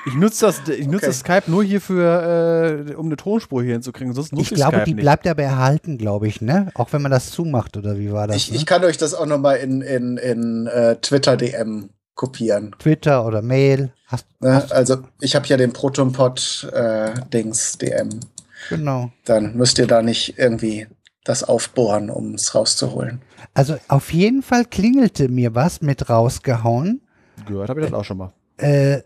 Ich 0.06 0.12
nutze 0.16 0.44
das, 0.44 0.68
ich 0.68 0.84
nutze 0.86 0.96
Okay. 0.96 1.06
das 1.06 1.20
Skype 1.20 1.42
nur 1.50 1.64
hier 1.64 1.80
für, 1.80 2.86
äh, 2.90 2.94
um 2.94 3.06
eine 3.06 3.16
Tonspur 3.16 3.62
hier 3.62 3.72
hinzukriegen. 3.72 4.12
Sonst 4.12 4.32
nutze 4.32 4.42
Ich 4.42 4.52
ich, 4.52 4.56
glaube, 4.56 4.76
Skype 4.76 4.84
die 4.84 4.92
nicht. 4.96 5.02
bleibt 5.02 5.26
aber 5.26 5.42
erhalten, 5.42 5.96
glaube 5.96 6.28
ich, 6.28 6.42
ne? 6.42 6.70
Auch 6.74 6.92
wenn 6.92 7.00
man 7.00 7.10
das 7.10 7.30
zumacht, 7.30 7.78
oder 7.78 7.96
wie 7.98 8.12
war 8.12 8.26
das? 8.26 8.36
Ich, 8.36 8.50
ne? 8.50 8.58
ich 8.58 8.66
kann 8.66 8.84
euch 8.84 8.98
das 8.98 9.14
auch 9.14 9.24
noch 9.24 9.38
mal 9.38 9.54
in, 9.54 9.80
in, 9.80 10.18
in 10.18 10.66
äh, 10.66 10.96
Twitter 10.96 11.38
DM 11.38 11.88
kopieren. 12.14 12.76
Twitter 12.78 13.24
oder 13.24 13.40
Mail. 13.40 13.94
Hast, 14.14 14.26
Ne? 14.40 14.54
hast 14.54 14.72
Also 14.72 15.02
ich 15.20 15.34
habe 15.36 15.46
ja 15.46 15.56
den 15.56 15.72
Protonpod 15.72 16.70
äh, 16.72 17.12
Dings 17.32 17.78
DM. 17.78 18.20
genau. 18.68 19.10
Dann 19.24 19.56
müsst 19.56 19.78
ihr 19.78 19.86
da 19.86 20.02
nicht 20.02 20.38
irgendwie 20.38 20.86
das 21.24 21.42
aufbohren, 21.44 22.10
um 22.10 22.34
es 22.34 22.54
rauszuholen. 22.54 23.22
Also 23.54 23.76
auf 23.88 24.12
jeden 24.12 24.42
Fall 24.42 24.64
klingelte 24.64 25.28
mir 25.28 25.54
was 25.54 25.80
mit 25.80 26.08
rausgehauen. 26.10 27.00
Gehört 27.46 27.68
habe 27.70 27.80
ich 27.80 27.86
das 27.90 27.98
auch 27.98 28.04
schon 28.04 28.18
mal. 28.18 28.32
Äh, 28.58 29.00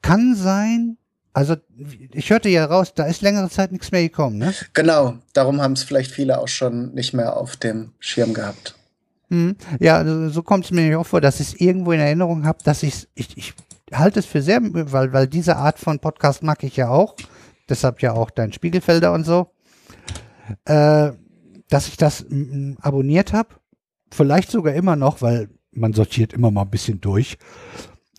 kann 0.00 0.34
sein. 0.34 0.96
Also 1.34 1.56
ich 2.12 2.28
hörte 2.30 2.48
ja 2.50 2.64
raus, 2.66 2.92
da 2.94 3.04
ist 3.04 3.22
längere 3.22 3.48
Zeit 3.48 3.72
nichts 3.72 3.90
mehr 3.90 4.02
gekommen, 4.02 4.36
ne? 4.38 4.52
Genau, 4.74 5.14
darum 5.32 5.62
haben 5.62 5.72
es 5.72 5.82
vielleicht 5.82 6.10
viele 6.10 6.38
auch 6.38 6.48
schon 6.48 6.92
nicht 6.92 7.14
mehr 7.14 7.36
auf 7.38 7.56
dem 7.56 7.92
Schirm 8.00 8.34
gehabt. 8.34 8.74
Hm. 9.32 9.56
Ja, 9.80 10.28
so 10.28 10.42
kommt 10.42 10.66
es 10.66 10.70
mir 10.72 11.00
auch 11.00 11.06
vor, 11.06 11.22
dass 11.22 11.40
ich 11.40 11.48
es 11.54 11.60
irgendwo 11.60 11.92
in 11.92 12.00
Erinnerung 12.00 12.44
habe, 12.44 12.58
dass 12.64 12.82
ich's- 12.82 13.08
ich 13.14 13.34
ich 13.38 13.54
halte 13.90 14.18
es 14.20 14.26
für 14.26 14.42
sehr, 14.42 14.60
weil, 14.62 15.12
weil 15.14 15.26
diese 15.26 15.56
Art 15.56 15.78
von 15.78 15.98
Podcast 16.00 16.42
mag 16.42 16.62
ich 16.64 16.76
ja 16.76 16.88
auch. 16.90 17.16
Deshalb 17.68 18.02
ja 18.02 18.12
auch 18.12 18.30
dein 18.30 18.52
Spiegelfelder 18.52 19.12
und 19.14 19.24
so. 19.24 19.48
Äh, 20.66 21.12
dass 21.70 21.88
ich 21.88 21.96
das 21.96 22.26
abonniert 22.82 23.32
habe. 23.32 23.48
Vielleicht 24.10 24.50
sogar 24.50 24.74
immer 24.74 24.96
noch, 24.96 25.22
weil 25.22 25.48
man 25.72 25.94
sortiert 25.94 26.34
immer 26.34 26.50
mal 26.50 26.62
ein 26.62 26.70
bisschen 26.70 27.00
durch. 27.00 27.38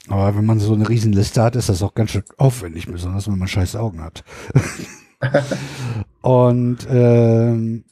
Aber 0.08 0.36
wenn 0.36 0.46
man 0.46 0.60
so 0.60 0.74
eine 0.74 0.90
Riesenliste 0.90 1.44
hat, 1.44 1.56
ist 1.56 1.70
das 1.70 1.84
auch 1.84 1.94
ganz 1.94 2.10
schön 2.12 2.24
aufwendig, 2.38 2.88
besonders 2.88 3.28
wenn 3.28 3.38
man 3.38 3.48
scheiß 3.48 3.76
Augen 3.76 4.02
hat. 4.02 4.24
und 6.22 6.88
ähm, 6.90 7.84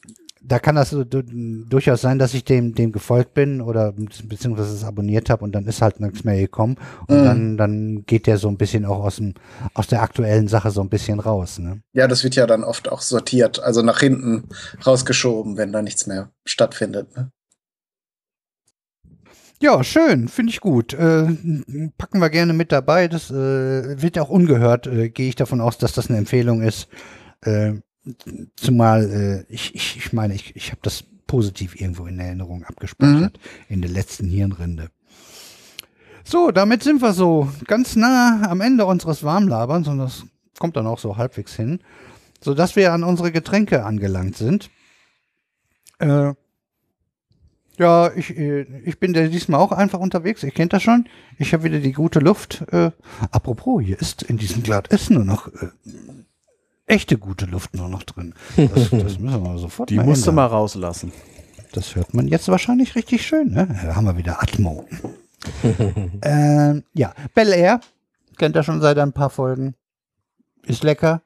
da 0.52 0.58
kann 0.58 0.74
das 0.74 0.90
so 0.90 1.02
durchaus 1.02 2.02
sein, 2.02 2.18
dass 2.18 2.34
ich 2.34 2.44
dem, 2.44 2.74
dem 2.74 2.92
gefolgt 2.92 3.32
bin 3.32 3.62
oder 3.62 3.92
be- 3.92 4.04
beziehungsweise 4.24 4.74
es 4.74 4.84
abonniert 4.84 5.30
habe 5.30 5.42
und 5.44 5.52
dann 5.52 5.64
ist 5.64 5.80
halt 5.80 5.98
nichts 5.98 6.24
mehr 6.24 6.38
gekommen. 6.38 6.76
Und 7.06 7.20
Mhm. 7.20 7.24
dann, 7.24 7.56
dann 7.56 8.04
geht 8.04 8.26
der 8.26 8.36
so 8.36 8.48
ein 8.48 8.58
bisschen 8.58 8.84
auch 8.84 9.02
aus, 9.02 9.16
dem, 9.16 9.32
aus 9.72 9.86
der 9.86 10.02
aktuellen 10.02 10.48
Sache 10.48 10.70
so 10.70 10.82
ein 10.82 10.90
bisschen 10.90 11.20
raus. 11.20 11.58
Ne? 11.58 11.80
Ja, 11.94 12.06
das 12.06 12.22
wird 12.22 12.34
ja 12.34 12.46
dann 12.46 12.64
oft 12.64 12.92
auch 12.92 13.00
sortiert, 13.00 13.60
also 13.62 13.80
nach 13.80 14.00
hinten 14.00 14.50
rausgeschoben, 14.86 15.56
wenn 15.56 15.72
da 15.72 15.80
nichts 15.80 16.06
mehr 16.06 16.30
stattfindet. 16.44 17.16
Ne? 17.16 17.30
Ja, 19.62 19.82
schön, 19.82 20.28
finde 20.28 20.50
ich 20.50 20.60
gut. 20.60 20.92
Äh, 20.92 21.28
packen 21.96 22.18
wir 22.18 22.28
gerne 22.28 22.52
mit 22.52 22.72
dabei. 22.72 23.08
Das 23.08 23.30
äh, 23.30 24.02
wird 24.02 24.16
ja 24.16 24.22
auch 24.22 24.28
ungehört, 24.28 24.86
äh, 24.86 25.08
gehe 25.08 25.30
ich 25.30 25.36
davon 25.36 25.62
aus, 25.62 25.78
dass 25.78 25.94
das 25.94 26.10
eine 26.10 26.18
Empfehlung 26.18 26.60
ist. 26.60 26.88
Zumal 28.56 29.46
äh, 29.48 29.52
ich, 29.52 29.74
ich, 29.74 29.96
ich 29.96 30.12
meine, 30.12 30.34
ich, 30.34 30.56
ich 30.56 30.70
habe 30.70 30.80
das 30.82 31.04
positiv 31.26 31.80
irgendwo 31.80 32.06
in 32.06 32.18
Erinnerung 32.18 32.64
abgespeichert, 32.64 33.38
in 33.68 33.80
der 33.80 33.90
letzten 33.90 34.28
Hirnrinde. 34.28 34.90
So, 36.24 36.50
damit 36.50 36.82
sind 36.82 37.00
wir 37.00 37.12
so 37.12 37.48
ganz 37.66 37.96
nah 37.96 38.42
am 38.48 38.60
Ende 38.60 38.86
unseres 38.86 39.24
Warmlaberns 39.24 39.88
und 39.88 39.98
das 39.98 40.24
kommt 40.58 40.76
dann 40.76 40.86
auch 40.86 40.98
so 40.98 41.16
halbwegs 41.16 41.54
hin, 41.54 41.80
sodass 42.40 42.76
wir 42.76 42.92
an 42.92 43.04
unsere 43.04 43.32
Getränke 43.32 43.84
angelangt 43.84 44.36
sind. 44.36 44.70
Äh, 45.98 46.34
ja, 47.78 48.12
ich, 48.14 48.36
äh, 48.36 48.62
ich 48.84 48.98
bin 48.98 49.12
diesmal 49.12 49.60
auch 49.60 49.72
einfach 49.72 49.98
unterwegs. 49.98 50.42
Ihr 50.42 50.50
kennt 50.50 50.72
das 50.72 50.82
schon. 50.82 51.08
Ich 51.38 51.52
habe 51.52 51.64
wieder 51.64 51.80
die 51.80 51.92
gute 51.92 52.18
Luft. 52.18 52.64
Äh, 52.70 52.90
apropos, 53.30 53.82
hier 53.82 53.98
ist 53.98 54.22
in 54.22 54.36
diesem 54.36 54.62
Glas 54.62 54.84
ist 54.90 55.10
nur 55.10 55.24
noch 55.24 55.48
äh, 55.48 55.68
echte 56.92 57.18
gute 57.18 57.46
Luft 57.46 57.74
nur 57.74 57.88
noch 57.88 58.02
drin. 58.02 58.34
Das, 58.56 58.90
das 58.90 59.18
müssen 59.18 59.42
wir 59.42 59.58
sofort 59.58 59.90
Die 59.90 59.96
mal 59.96 60.04
musst 60.04 60.26
du 60.26 60.30
ändern. 60.30 60.50
mal 60.50 60.50
rauslassen. 60.54 61.12
Das 61.72 61.96
hört 61.96 62.12
man 62.12 62.28
jetzt 62.28 62.48
wahrscheinlich 62.48 62.94
richtig 62.94 63.26
schön. 63.26 63.52
Ne? 63.52 63.66
Da 63.82 63.96
haben 63.96 64.04
wir 64.04 64.16
wieder 64.16 64.42
Atmo. 64.42 64.86
ähm, 66.22 66.84
ja, 66.92 67.14
Bel 67.34 67.52
Air 67.52 67.80
kennt 68.36 68.56
ihr 68.56 68.62
schon 68.62 68.80
seit 68.80 68.98
ein 68.98 69.12
paar 69.12 69.30
Folgen. 69.30 69.74
Ist 70.64 70.84
lecker. 70.84 71.22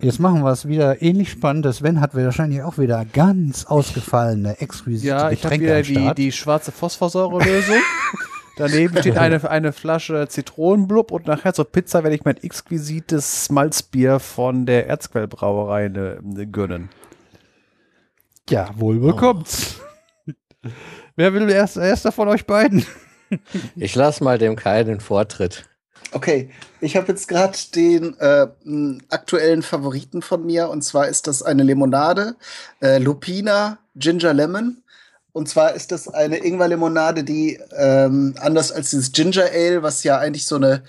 Jetzt 0.00 0.18
machen 0.18 0.42
wir 0.42 0.50
es 0.50 0.66
wieder 0.66 1.00
ähnlich 1.02 1.30
spannend. 1.30 1.72
Sven 1.72 2.00
hat 2.00 2.14
wahrscheinlich 2.14 2.62
auch 2.62 2.78
wieder 2.78 3.04
ganz 3.04 3.66
ausgefallene, 3.66 4.58
exquisite 4.60 5.06
Ja, 5.06 5.30
ich 5.30 5.44
habe 5.44 5.58
Getränke 5.58 5.88
wieder 5.88 6.14
die, 6.14 6.22
die 6.24 6.32
schwarze 6.32 6.72
Phosphorsäurelösung. 6.72 7.76
Daneben 8.56 8.96
steht 8.98 9.18
eine, 9.18 9.48
eine 9.48 9.72
Flasche 9.72 10.28
Zitronenblub 10.28 11.10
und 11.10 11.26
nachher 11.26 11.54
zur 11.54 11.70
Pizza 11.70 12.02
werde 12.02 12.16
ich 12.16 12.24
mein 12.24 12.36
exquisites 12.36 13.50
Malzbier 13.50 14.20
von 14.20 14.66
der 14.66 14.86
Erzquellbrauerei 14.88 15.88
ne, 15.88 16.18
ne, 16.22 16.46
gönnen. 16.46 16.90
Ja, 18.48 18.70
wohl 18.76 18.98
bekommt's. 19.00 19.80
Wer 21.16 21.32
will 21.32 21.48
erst, 21.50 21.76
erster 21.76 22.12
von 22.12 22.28
euch 22.28 22.46
beiden? 22.46 22.84
Ich 23.76 23.94
lasse 23.94 24.22
mal 24.22 24.38
dem 24.38 24.56
Kai 24.56 24.84
den 24.84 25.00
Vortritt. 25.00 25.64
Okay, 26.12 26.50
ich 26.80 26.96
habe 26.96 27.08
jetzt 27.08 27.26
gerade 27.26 27.58
den 27.74 28.16
äh, 28.20 28.46
aktuellen 29.08 29.62
Favoriten 29.62 30.22
von 30.22 30.46
mir 30.46 30.68
und 30.68 30.82
zwar 30.82 31.08
ist 31.08 31.26
das 31.26 31.42
eine 31.42 31.64
Limonade, 31.64 32.36
äh, 32.80 32.98
Lupina 32.98 33.78
Ginger 33.96 34.32
Lemon. 34.32 34.83
Und 35.34 35.48
zwar 35.48 35.74
ist 35.74 35.90
das 35.90 36.06
eine 36.06 36.44
Ingwer-Limonade, 36.44 37.24
die 37.24 37.58
ähm, 37.76 38.36
anders 38.40 38.70
als 38.70 38.90
dieses 38.90 39.10
Ginger 39.10 39.50
Ale, 39.52 39.82
was 39.82 40.04
ja 40.04 40.16
eigentlich 40.16 40.46
so 40.46 40.54
eine 40.54 40.84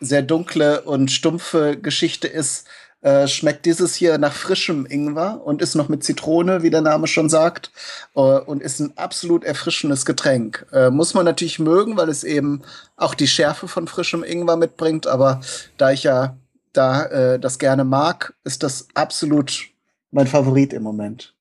sehr 0.00 0.22
dunkle 0.22 0.80
und 0.80 1.12
stumpfe 1.12 1.76
Geschichte 1.76 2.26
ist, 2.26 2.66
äh, 3.02 3.28
schmeckt 3.28 3.66
dieses 3.66 3.94
hier 3.94 4.16
nach 4.16 4.32
frischem 4.32 4.86
Ingwer 4.86 5.42
und 5.44 5.60
ist 5.60 5.74
noch 5.74 5.90
mit 5.90 6.02
Zitrone, 6.02 6.62
wie 6.62 6.70
der 6.70 6.80
Name 6.80 7.08
schon 7.08 7.28
sagt, 7.28 7.72
äh, 8.16 8.20
und 8.20 8.62
ist 8.62 8.80
ein 8.80 8.96
absolut 8.96 9.44
erfrischendes 9.44 10.06
Getränk. 10.06 10.64
Äh, 10.72 10.88
muss 10.88 11.12
man 11.12 11.26
natürlich 11.26 11.58
mögen, 11.58 11.98
weil 11.98 12.08
es 12.08 12.24
eben 12.24 12.62
auch 12.96 13.14
die 13.14 13.28
Schärfe 13.28 13.68
von 13.68 13.86
frischem 13.86 14.24
Ingwer 14.24 14.56
mitbringt, 14.56 15.06
aber 15.06 15.42
da 15.76 15.90
ich 15.90 16.04
ja 16.04 16.38
da 16.72 17.04
äh, 17.04 17.38
das 17.38 17.58
gerne 17.58 17.84
mag, 17.84 18.32
ist 18.44 18.62
das 18.62 18.88
absolut 18.94 19.68
mein 20.10 20.26
Favorit 20.26 20.72
im 20.72 20.84
Moment. 20.84 21.34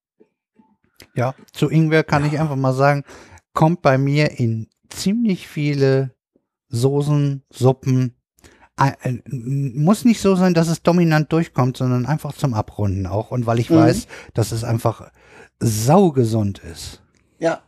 Ja, 1.16 1.34
zu 1.54 1.70
Ingwer 1.70 2.04
kann 2.04 2.26
ich 2.26 2.40
einfach 2.40 2.56
mal 2.56 2.74
sagen, 2.74 3.04
kommt 3.54 3.82
bei 3.82 3.98
mir 3.98 4.40
in 4.40 4.68
ziemlich 4.90 5.48
viele 5.48 6.12
Soßen, 6.70 7.44
Suppen. 7.52 8.16
Ein- 8.76 8.96
ein- 9.02 9.74
Muss 9.76 10.06
nicht 10.06 10.22
so 10.22 10.36
sein, 10.36 10.54
dass 10.54 10.68
es 10.68 10.84
dominant 10.84 11.32
durchkommt, 11.34 11.76
sondern 11.78 12.06
einfach 12.06 12.34
zum 12.34 12.54
Abrunden 12.54 13.06
auch. 13.08 13.32
Und 13.32 13.46
weil 13.46 13.60
ich 13.60 13.70
Mhm. 13.70 13.76
weiß, 13.76 14.08
dass 14.34 14.52
es 14.52 14.64
einfach 14.64 15.12
saugesund 15.60 16.60
ist. 16.60 17.02
Ja, 17.40 17.62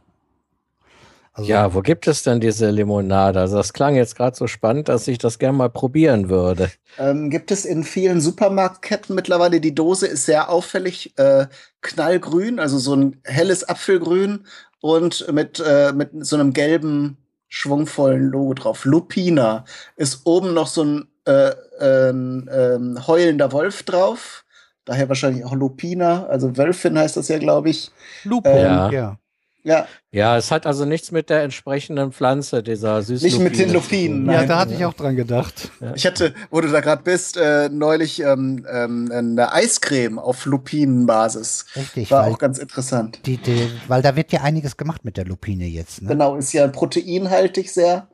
Also, 1.33 1.49
Ja, 1.49 1.73
wo 1.73 1.81
gibt 1.81 2.07
es 2.07 2.23
denn 2.23 2.41
diese 2.41 2.69
Limonade? 2.69 3.39
Also 3.39 3.55
das 3.57 3.71
klang 3.73 3.95
jetzt 3.95 4.15
gerade 4.15 4.35
so 4.35 4.47
spannend, 4.47 4.89
dass 4.89 5.07
ich 5.07 5.17
das 5.17 5.39
gerne 5.39 5.57
mal 5.57 5.69
probieren 5.69 6.29
würde. 6.29 6.71
Ähm, 6.97 7.29
gibt 7.29 7.51
es 7.51 7.63
in 7.63 7.83
vielen 7.83 8.19
Supermarktketten 8.19 9.15
mittlerweile. 9.15 9.61
Die 9.61 9.73
Dose 9.73 10.07
ist 10.07 10.25
sehr 10.25 10.49
auffällig 10.49 11.17
äh, 11.17 11.47
knallgrün, 11.81 12.59
also 12.59 12.79
so 12.79 12.95
ein 12.95 13.21
helles 13.23 13.67
Apfelgrün 13.67 14.45
und 14.81 15.31
mit, 15.31 15.63
äh, 15.65 15.93
mit 15.93 16.09
so 16.25 16.35
einem 16.35 16.51
gelben, 16.51 17.17
schwungvollen 17.47 18.29
Logo 18.29 18.53
drauf. 18.53 18.83
Lupina 18.85 19.63
ist 19.95 20.21
oben 20.25 20.53
noch 20.53 20.67
so 20.67 20.83
ein 20.83 21.07
äh, 21.25 21.51
ähm, 21.79 22.49
ähm, 22.51 23.07
heulender 23.07 23.51
Wolf 23.51 23.83
drauf. 23.83 24.43
Daher 24.85 25.07
wahrscheinlich 25.07 25.45
auch 25.45 25.53
Lupina, 25.53 26.25
also 26.25 26.57
Wölfin 26.57 26.97
heißt 26.97 27.15
das 27.15 27.27
ja, 27.27 27.37
glaube 27.37 27.69
ich. 27.69 27.91
Lupo, 28.23 28.49
Ähm, 28.49 28.91
ja. 28.91 29.17
Ja. 29.63 29.75
Ja, 29.79 29.87
Ja, 30.11 30.37
es 30.37 30.51
hat 30.51 30.65
also 30.65 30.85
nichts 30.85 31.11
mit 31.11 31.29
der 31.29 31.43
entsprechenden 31.43 32.11
Pflanze, 32.11 32.63
dieser 32.63 33.01
süßen 33.01 33.25
Nicht 33.25 33.39
mit 33.39 33.57
den 33.57 33.71
Lupinen, 33.73 34.29
Ja, 34.29 34.45
da 34.45 34.59
hatte 34.59 34.73
ich 34.73 34.83
auch 34.85 34.93
dran 34.93 35.15
gedacht. 35.15 35.69
ich 35.95 36.05
hatte, 36.05 36.33
wo 36.49 36.61
du 36.61 36.69
da 36.69 36.81
gerade 36.81 37.03
bist, 37.03 37.37
äh, 37.37 37.69
neulich 37.69 38.21
ähm, 38.21 38.65
ähm, 38.71 39.11
eine 39.11 39.53
Eiscreme 39.53 40.19
auf 40.19 40.45
Lupinenbasis. 40.45 41.65
Richtig, 41.75 42.11
War 42.11 42.27
auch 42.27 42.37
ganz 42.37 42.57
interessant. 42.57 43.19
die, 43.25 43.37
die, 43.37 43.69
weil 43.87 44.01
da 44.01 44.15
wird 44.15 44.31
ja 44.31 44.41
einiges 44.41 44.77
gemacht 44.77 45.05
mit 45.05 45.17
der 45.17 45.25
Lupine 45.25 45.65
jetzt. 45.65 46.01
Ne? 46.01 46.09
Genau, 46.09 46.35
ist 46.35 46.53
ja 46.53 46.67
proteinhaltig 46.67 47.71
sehr. 47.71 48.07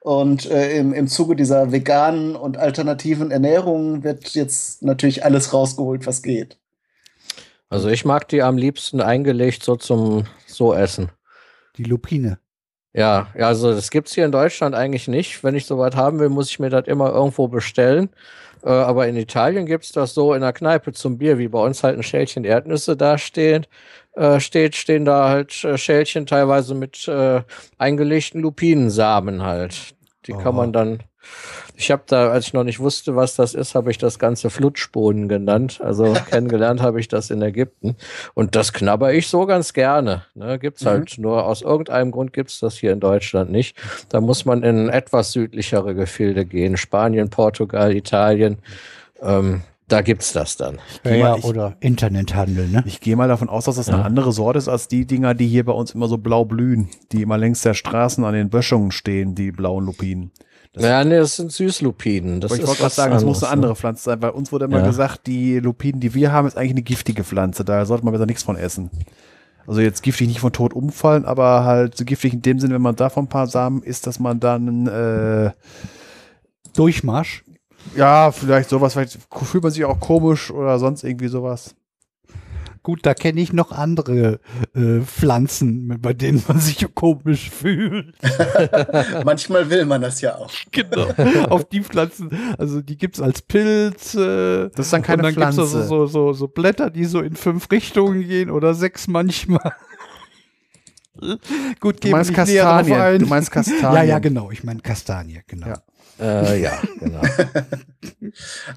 Und 0.00 0.50
äh, 0.50 0.76
im, 0.76 0.92
im 0.92 1.08
Zuge 1.08 1.34
dieser 1.34 1.72
veganen 1.72 2.36
und 2.36 2.58
alternativen 2.58 3.30
Ernährung 3.30 4.04
wird 4.04 4.34
jetzt 4.34 4.82
natürlich 4.82 5.24
alles 5.24 5.54
rausgeholt, 5.54 6.06
was 6.06 6.20
geht. 6.20 6.58
Also 7.70 7.88
ich 7.88 8.04
mag 8.04 8.28
die 8.28 8.42
am 8.42 8.58
liebsten 8.58 9.00
eingelegt 9.00 9.64
so 9.64 9.76
zum 9.76 10.24
so 10.56 10.74
essen. 10.74 11.10
Die 11.76 11.84
Lupine. 11.84 12.38
Ja, 12.92 13.26
ja, 13.36 13.48
also 13.48 13.72
das 13.72 13.90
gibt's 13.90 14.14
hier 14.14 14.24
in 14.24 14.30
Deutschland 14.32 14.74
eigentlich 14.74 15.08
nicht. 15.08 15.42
Wenn 15.42 15.56
ich 15.56 15.66
sowas 15.66 15.96
haben 15.96 16.20
will, 16.20 16.28
muss 16.28 16.50
ich 16.50 16.60
mir 16.60 16.70
das 16.70 16.86
immer 16.86 17.10
irgendwo 17.12 17.48
bestellen. 17.48 18.10
Äh, 18.62 18.70
aber 18.70 19.08
in 19.08 19.16
Italien 19.16 19.66
gibt's 19.66 19.90
das 19.90 20.14
so 20.14 20.32
in 20.32 20.42
der 20.42 20.52
Kneipe 20.52 20.92
zum 20.92 21.18
Bier, 21.18 21.38
wie 21.38 21.48
bei 21.48 21.58
uns 21.58 21.82
halt 21.82 21.96
ein 21.98 22.04
Schälchen 22.04 22.44
Erdnüsse 22.44 22.96
da 22.96 23.18
stehen, 23.18 23.66
äh, 24.14 24.38
steht, 24.38 24.76
stehen 24.76 25.04
da 25.04 25.28
halt 25.28 25.64
äh, 25.64 25.76
Schälchen 25.76 26.26
teilweise 26.26 26.74
mit 26.76 27.08
äh, 27.08 27.42
eingelegten 27.78 28.40
Lupinensamen 28.40 29.42
halt. 29.42 29.94
Die 30.26 30.32
Oh. 30.32 30.38
kann 30.38 30.54
man 30.54 30.72
dann. 30.72 31.02
Ich 31.76 31.90
habe 31.90 32.02
da, 32.06 32.28
als 32.30 32.46
ich 32.46 32.52
noch 32.52 32.62
nicht 32.62 32.78
wusste, 32.78 33.16
was 33.16 33.34
das 33.34 33.52
ist, 33.54 33.74
habe 33.74 33.90
ich 33.90 33.98
das 33.98 34.18
Ganze 34.20 34.48
Flutschbohnen 34.48 35.28
genannt. 35.28 35.80
Also 35.82 36.12
kennengelernt 36.30 36.80
habe 36.80 37.00
ich 37.00 37.08
das 37.08 37.30
in 37.30 37.42
Ägypten. 37.42 37.96
Und 38.34 38.54
das 38.54 38.72
knabber 38.72 39.12
ich 39.12 39.26
so 39.26 39.44
ganz 39.46 39.72
gerne. 39.72 40.22
Ne, 40.34 40.58
gibt's 40.60 40.82
Mhm. 40.84 40.88
halt 40.88 41.18
nur 41.18 41.44
aus 41.46 41.62
irgendeinem 41.62 42.12
Grund 42.12 42.32
gibt's 42.32 42.60
das 42.60 42.76
hier 42.76 42.92
in 42.92 43.00
Deutschland 43.00 43.50
nicht. 43.50 43.76
Da 44.08 44.20
muss 44.20 44.44
man 44.44 44.62
in 44.62 44.88
etwas 44.88 45.32
südlichere 45.32 45.94
Gefilde 45.96 46.44
gehen. 46.44 46.76
Spanien, 46.76 47.28
Portugal, 47.30 47.92
Italien. 47.96 48.58
Ähm, 49.20 49.62
da 49.88 50.00
gibt's 50.00 50.32
das 50.32 50.56
dann. 50.56 50.78
Ja, 51.04 51.14
ja, 51.14 51.36
ich- 51.36 51.44
oder 51.44 51.76
Internethandel, 51.80 52.68
ne? 52.68 52.84
Ich 52.86 53.00
gehe 53.00 53.16
mal 53.16 53.28
davon 53.28 53.48
aus, 53.48 53.64
dass 53.66 53.76
das 53.76 53.88
eine 53.88 53.98
Ja. 53.98 54.04
andere 54.04 54.32
Sorte 54.32 54.58
ist 54.58 54.68
als 54.68 54.88
die 54.88 55.06
Dinger, 55.06 55.34
die 55.34 55.46
hier 55.48 55.64
bei 55.64 55.72
uns 55.72 55.90
immer 55.92 56.06
so 56.08 56.18
blau 56.18 56.44
blühen, 56.44 56.88
die 57.12 57.20
immer 57.22 57.36
längs 57.36 57.62
der 57.62 57.74
Straßen 57.74 58.24
an 58.24 58.32
den 58.34 58.48
Böschungen 58.48 58.92
stehen, 58.92 59.34
die 59.34 59.50
blauen 59.52 59.84
Lupinen. 59.86 60.30
Das- 60.74 60.82
ja, 60.84 61.04
nee, 61.04 61.16
das 61.16 61.36
sind 61.36 61.52
Süßlupinen. 61.52 62.40
Das 62.40 62.50
Aber 62.50 62.60
ich 62.60 62.66
wollte 62.66 62.78
gerade 62.80 62.86
was 62.86 62.96
sagen, 62.96 63.12
das 63.14 63.24
muss 63.24 63.42
eine 63.42 63.52
anderes, 63.52 63.52
andere 63.52 63.70
ne? 63.72 63.76
Pflanze 63.76 64.02
sein, 64.04 64.22
weil 64.22 64.30
uns 64.30 64.50
wurde 64.52 64.64
immer 64.66 64.80
Ja. 64.80 64.86
gesagt, 64.86 65.26
die 65.26 65.58
Lupinen, 65.60 66.00
die 66.00 66.14
wir 66.14 66.32
haben, 66.32 66.46
ist 66.48 66.56
eigentlich 66.56 66.72
eine 66.72 66.82
giftige 66.82 67.22
Pflanze. 67.24 67.64
Da 67.64 67.84
sollte 67.86 68.04
man 68.04 68.12
besser 68.12 68.26
nichts 68.26 68.42
von 68.42 68.56
essen. 68.56 68.90
Also 69.66 69.80
jetzt 69.80 70.02
giftig 70.02 70.28
nicht 70.28 70.40
von 70.40 70.52
Tod 70.52 70.74
umfallen, 70.74 71.24
aber 71.24 71.64
halt 71.64 71.96
so 71.96 72.04
giftig 72.04 72.34
in 72.34 72.42
dem 72.42 72.58
Sinn, 72.58 72.70
wenn 72.72 72.82
man 72.82 72.96
davon 72.96 73.24
ein 73.24 73.28
paar 73.28 73.46
Samen 73.46 73.82
isst, 73.82 74.06
dass 74.06 74.18
man 74.20 74.38
dann 74.40 74.86
äh, 74.86 75.52
Durchmarsch. 76.74 77.44
ja, 77.96 78.32
vielleicht 78.32 78.68
sowas, 78.68 78.94
vielleicht 78.94 79.18
fühlt 79.30 79.62
man 79.62 79.72
sich 79.72 79.84
auch 79.84 80.00
komisch 80.00 80.50
oder 80.50 80.78
sonst 80.78 81.04
irgendwie 81.04 81.28
sowas. 81.28 81.74
Gut, 82.84 83.00
da 83.06 83.14
kenne 83.14 83.40
ich 83.40 83.52
noch 83.54 83.72
andere 83.72 84.40
äh, 84.74 85.00
Pflanzen, 85.00 85.98
bei 86.02 86.12
denen 86.12 86.44
man 86.46 86.60
sich 86.60 86.86
komisch 86.94 87.48
fühlt. 87.50 88.14
Manchmal 89.24 89.70
will 89.70 89.86
man 89.86 90.02
das 90.02 90.20
ja 90.20 90.36
auch. 90.36 90.50
genau. 90.70 91.08
Auf 91.48 91.64
die 91.64 91.80
Pflanzen, 91.82 92.30
also 92.58 92.82
die 92.82 92.98
gibt's 92.98 93.20
als 93.22 93.40
Pilz. 93.40 94.14
Äh, 94.14 94.68
Das 94.68 94.86
ist 94.86 94.92
dann 94.92 95.00
keine 95.00 95.22
und 95.26 95.34
dann 95.34 95.34
gibt's 95.34 95.56
Pflanze. 95.56 95.78
da 95.78 95.84
so, 95.84 96.04
so, 96.04 96.06
so, 96.06 96.32
so 96.34 96.46
Blätter, 96.46 96.90
die 96.90 97.06
so 97.06 97.20
in 97.22 97.36
fünf 97.36 97.70
Richtungen 97.70 98.20
gehen 98.22 98.50
oder 98.50 98.74
sechs 98.74 99.08
manchmal. 99.08 99.72
Gut, 101.20 101.96
Du 101.96 102.00
gehen 102.00 102.10
wir 102.10 102.16
meinst 102.16 102.34
Kastanien. 102.34 103.00
ein. 103.00 103.18
Du 103.20 103.26
meinst 103.26 103.50
Kastanien. 103.50 103.82
Ja, 103.94 104.02
ja, 104.02 104.18
genau. 104.18 104.50
Ich 104.50 104.64
meine 104.64 104.80
Kastanie, 104.80 105.40
genau. 105.46 105.68
Ja. 105.68 105.78
Äh, 106.20 106.62
ja, 106.62 106.72
genau. 107.00 107.20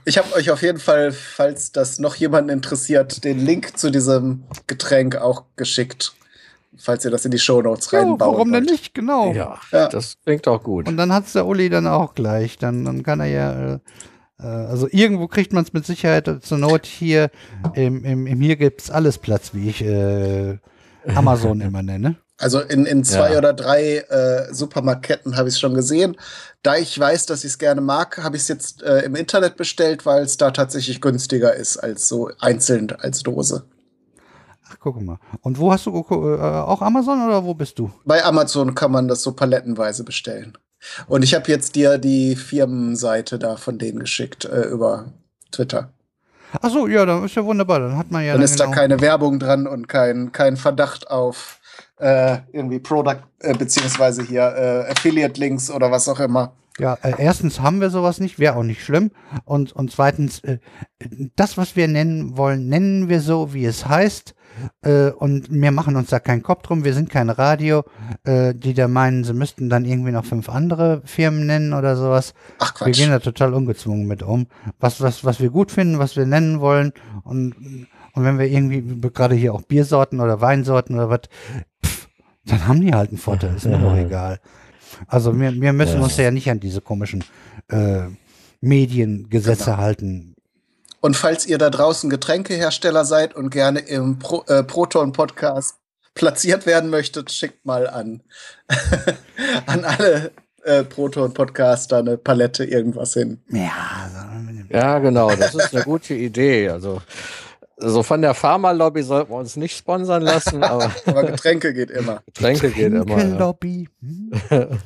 Ich 0.06 0.18
habe 0.18 0.34
euch 0.36 0.52
auf 0.52 0.62
jeden 0.62 0.80
Fall, 0.80 1.12
falls 1.12 1.72
das 1.72 2.00
noch 2.00 2.16
jemanden 2.16 2.50
interessiert, 2.50 3.24
den 3.24 3.40
Link 3.40 3.78
zu 3.78 3.90
diesem 3.92 4.44
Getränk 4.68 5.16
auch 5.16 5.46
geschickt. 5.56 6.14
Falls 6.78 7.04
ihr 7.06 7.12
das 7.12 7.26
in 7.26 7.32
die 7.32 7.40
Shownotes 7.40 7.90
Ja, 7.92 8.00
reinbauen 8.00 8.20
warum 8.34 8.52
denn 8.52 8.66
nicht? 8.66 8.94
Genau. 8.94 9.34
Ja, 9.34 9.60
Ja. 9.72 9.88
das 9.88 10.18
klingt 10.26 10.48
auch 10.48 10.62
gut. 10.64 10.88
Und 10.88 10.98
dann 10.98 11.12
hat's 11.12 11.34
der 11.34 11.48
Uli 11.48 11.70
dann 11.70 11.88
auch 11.88 12.14
gleich. 12.14 12.58
Dann, 12.60 12.86
dann 12.86 13.02
kann 13.04 13.20
er 13.20 13.26
ja 13.28 13.74
äh, 13.76 13.80
Äh, 14.40 14.44
also 14.46 14.88
irgendwo 14.92 15.28
kriegt 15.28 15.52
man 15.54 15.64
es 15.64 15.74
mit 15.74 15.84
Sicherheit 15.88 16.30
zur 16.42 16.60
Not 16.60 16.86
hier. 16.86 17.32
Im, 17.74 18.06
im, 18.06 18.28
im 18.28 18.40
hier 18.42 18.56
gibt's 18.56 18.92
alles 18.92 19.18
Platz, 19.18 19.56
wie 19.56 19.70
ich 19.70 19.84
äh, 19.84 20.58
Amazon 21.16 21.60
immer 21.68 21.82
nenne. 21.82 22.18
Also 22.40 22.60
in, 22.60 22.86
in 22.86 23.04
zwei 23.04 23.32
Ja. 23.34 23.38
oder 23.40 23.54
drei 23.54 23.98
äh, 23.98 24.54
Supermarktketten 24.54 25.38
habe 25.38 25.50
ich 25.50 25.56
es 25.56 25.60
schon 25.60 25.74
gesehen. 25.74 26.16
Da 26.62 26.76
ich 26.76 26.98
weiß, 27.00 27.26
dass 27.26 27.44
ich 27.44 27.52
es 27.52 27.58
gerne 27.58 27.82
mag, 27.82 28.24
habe 28.24 28.36
ich 28.36 28.44
es 28.44 28.48
jetzt 28.48 28.84
äh, 28.84 29.00
im 29.02 29.16
Internet 29.16 29.58
bestellt, 29.58 30.06
weil 30.06 30.24
es 30.24 30.38
da 30.38 30.52
tatsächlich 30.52 31.02
günstiger 31.02 31.56
ist 31.56 31.78
als 31.78 32.08
so 32.08 32.30
einzeln 32.40 32.92
als 33.00 33.24
Dose. 33.24 33.66
Ach, 34.70 34.76
guck 34.80 35.02
mal. 35.02 35.18
Und 35.42 35.58
wo 35.60 35.72
hast 35.72 35.86
du? 35.88 35.92
Äh, 36.12 36.14
auch 36.42 36.82
Amazon 36.82 37.26
oder 37.26 37.44
wo 37.44 37.54
bist 37.54 37.80
du? 37.80 37.90
Bei 38.06 38.24
Amazon 38.24 38.76
kann 38.76 38.92
man 38.92 39.08
das 39.08 39.24
so 39.24 39.32
palettenweise 39.32 40.04
bestellen. 40.04 40.58
Und 41.08 41.24
ich 41.24 41.34
habe 41.34 41.50
jetzt 41.50 41.76
dir 41.76 41.98
die 41.98 42.36
Firmenseite 42.36 43.40
da 43.40 43.56
von 43.56 43.80
denen 43.80 44.00
geschickt 44.00 44.46
äh, 44.46 44.62
über 44.68 45.06
Twitter. 45.52 45.92
Ach 46.62 46.70
so, 46.70 46.88
ja, 46.88 47.06
dann 47.06 47.26
ist 47.26 47.36
ja 47.36 47.44
wunderbar. 47.44 47.80
Dann 47.80 47.98
hat 47.98 48.12
man 48.12 48.22
ja 48.24 48.34
Dann 48.34 48.42
dann 48.42 48.46
ist 48.46 48.60
da 48.60 48.66
genau- 48.66 48.76
keine 48.78 49.02
Werbung 49.02 49.40
dran 49.40 49.68
und 49.68 49.88
kein, 49.88 50.32
kein 50.32 50.56
Verdacht 50.56 51.10
auf 51.10 51.57
äh, 52.00 52.38
irgendwie 52.52 52.80
Product, 52.80 53.22
äh, 53.40 53.54
beziehungsweise 53.54 54.24
hier 54.24 54.42
äh, 54.42 54.92
Affiliate-Links 54.92 55.72
oder 55.72 55.92
was 55.92 56.08
auch 56.10 56.20
immer. 56.20 56.54
Ja, 56.80 56.94
äh, 57.02 57.14
erstens 57.18 57.60
haben 57.60 57.82
wir 57.82 57.90
sowas 57.90 58.20
nicht, 58.20 58.38
wäre 58.38 58.56
auch 58.56 58.64
nicht 58.64 58.84
schlimm. 58.84 59.12
Und, 59.46 59.72
und 59.74 59.92
zweitens, 59.92 60.40
äh, 60.40 60.60
das, 61.36 61.58
was 61.58 61.76
wir 61.76 61.88
nennen 61.88 62.38
wollen, 62.38 62.68
nennen 62.68 63.10
wir 63.10 63.20
so, 63.22 63.54
wie 63.54 63.66
es 63.66 63.88
heißt. 63.88 64.36
Äh, 64.82 65.10
und 65.12 65.52
wir 65.52 65.72
machen 65.72 65.96
uns 65.96 66.10
da 66.10 66.20
keinen 66.20 66.44
Kopf 66.44 66.64
drum. 66.64 66.84
Wir 66.84 66.94
sind 66.94 67.10
kein 67.10 67.30
Radio, 67.30 67.84
äh, 68.24 68.54
die 68.54 68.74
da 68.74 68.88
meinen, 68.88 69.24
sie 69.24 69.34
müssten 69.34 69.70
dann 69.70 69.86
irgendwie 69.86 70.12
noch 70.12 70.26
fünf 70.26 70.50
andere 70.50 71.02
Firmen 71.06 71.46
nennen 71.46 71.74
oder 71.74 71.96
sowas. 71.96 72.34
Ach 72.60 72.74
Wir 72.74 72.86
Quatsch. 72.86 72.98
gehen 72.98 73.10
da 73.10 73.20
total 73.20 73.54
ungezwungen 73.54 74.08
mit 74.08 74.22
um. 74.22 74.48
Was, 74.80 75.02
was, 75.02 75.26
was 75.26 75.40
wir 75.40 75.50
gut 75.50 75.72
finden, 75.72 76.00
was 76.00 76.16
wir 76.16 76.26
nennen 76.28 76.60
wollen. 76.60 76.94
Und, 77.24 77.56
und 78.14 78.24
wenn 78.24 78.40
wir 78.40 78.48
irgendwie, 78.48 78.84
gerade 79.14 79.36
hier 79.36 79.54
auch 79.54 79.62
Biersorten 79.64 80.20
oder 80.20 80.42
Weinsorten 80.42 80.96
oder 80.96 81.10
was, 81.10 81.22
dann 82.52 82.68
haben 82.68 82.82
die 82.82 82.94
halt 82.94 83.10
einen 83.10 83.18
Vorteil, 83.18 83.56
ist 83.56 83.66
mir 83.66 83.78
doch 83.78 83.96
egal. 83.96 84.40
Also 85.08 85.38
wir, 85.40 85.54
wir 85.54 85.74
müssen 85.74 85.98
Ja. 85.98 86.04
uns 86.04 86.18
ja 86.18 86.32
nicht 86.32 86.50
an 86.50 86.60
diese 86.60 86.82
komischen 86.82 87.24
äh, 87.70 88.04
Mediengesetze 88.62 89.66
Genau. 89.66 89.78
halten. 89.78 90.36
Und 91.02 91.16
falls 91.16 91.46
ihr 91.46 91.58
da 91.58 91.70
draußen 91.70 92.10
Getränkehersteller 92.10 93.06
seid 93.06 93.36
und 93.36 93.50
gerne 93.52 93.80
im 93.80 94.18
Pro, 94.20 94.44
äh, 94.48 94.64
Proton-Podcast 94.64 95.76
platziert 96.16 96.66
werden 96.66 96.90
möchtet, 96.90 97.32
schickt 97.32 97.66
mal 97.66 97.88
an, 97.88 98.22
an 99.68 99.86
alle 99.86 100.32
äh, 100.64 100.84
Proton-Podcaster 100.84 101.98
eine 101.98 102.18
Palette 102.18 102.66
irgendwas 102.66 103.14
hin. 103.14 103.40
Ja, 103.50 104.10
Ja, 104.70 105.00
genau, 105.00 105.36
das 105.36 105.54
ist 105.54 105.76
eine 105.76 105.84
gute 105.86 106.14
Idee. 106.16 106.70
Also, 106.70 107.02
also 107.80 108.04
von 108.04 108.22
der 108.22 108.34
Pharmalobby 108.34 109.04
sollten 109.04 109.32
wir 109.32 109.38
uns 109.38 109.56
nicht 109.56 109.78
sponsern 109.78 110.24
lassen, 110.24 110.64
aber 110.64 110.92
Aber 111.06 111.24
Getränke 111.24 111.74
geht 111.74 111.92
immer. 111.92 112.22
Getränke 112.26 112.72
geht 112.72 112.94
immer. 112.94 113.08
Ja. 113.08 113.18
Trinkelobby. 113.18 113.90
Hm? 114.02 114.32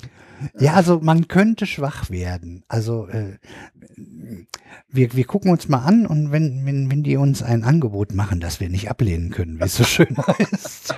Ja, 0.60 0.74
also 0.74 1.00
man 1.00 1.28
könnte 1.28 1.68
schwach 1.68 2.10
werden. 2.10 2.64
Also 2.68 3.08
äh, 3.08 3.38
wir, 4.90 5.14
wir 5.14 5.26
gucken 5.26 5.52
uns 5.52 5.70
mal 5.70 5.86
an 5.86 6.06
und 6.06 6.32
wenn, 6.32 6.66
wenn, 6.66 6.90
wenn 6.90 7.04
die 7.04 7.18
uns 7.18 7.44
ein 7.44 7.64
Angebot 7.64 8.14
machen, 8.14 8.40
das 8.40 8.60
wir 8.60 8.70
nicht 8.70 8.90
ablehnen 8.90 9.30
können, 9.30 9.60
wie 9.60 9.66
es 9.66 9.76
so 9.76 9.84
schön 9.84 10.18
heißt. 10.28 10.96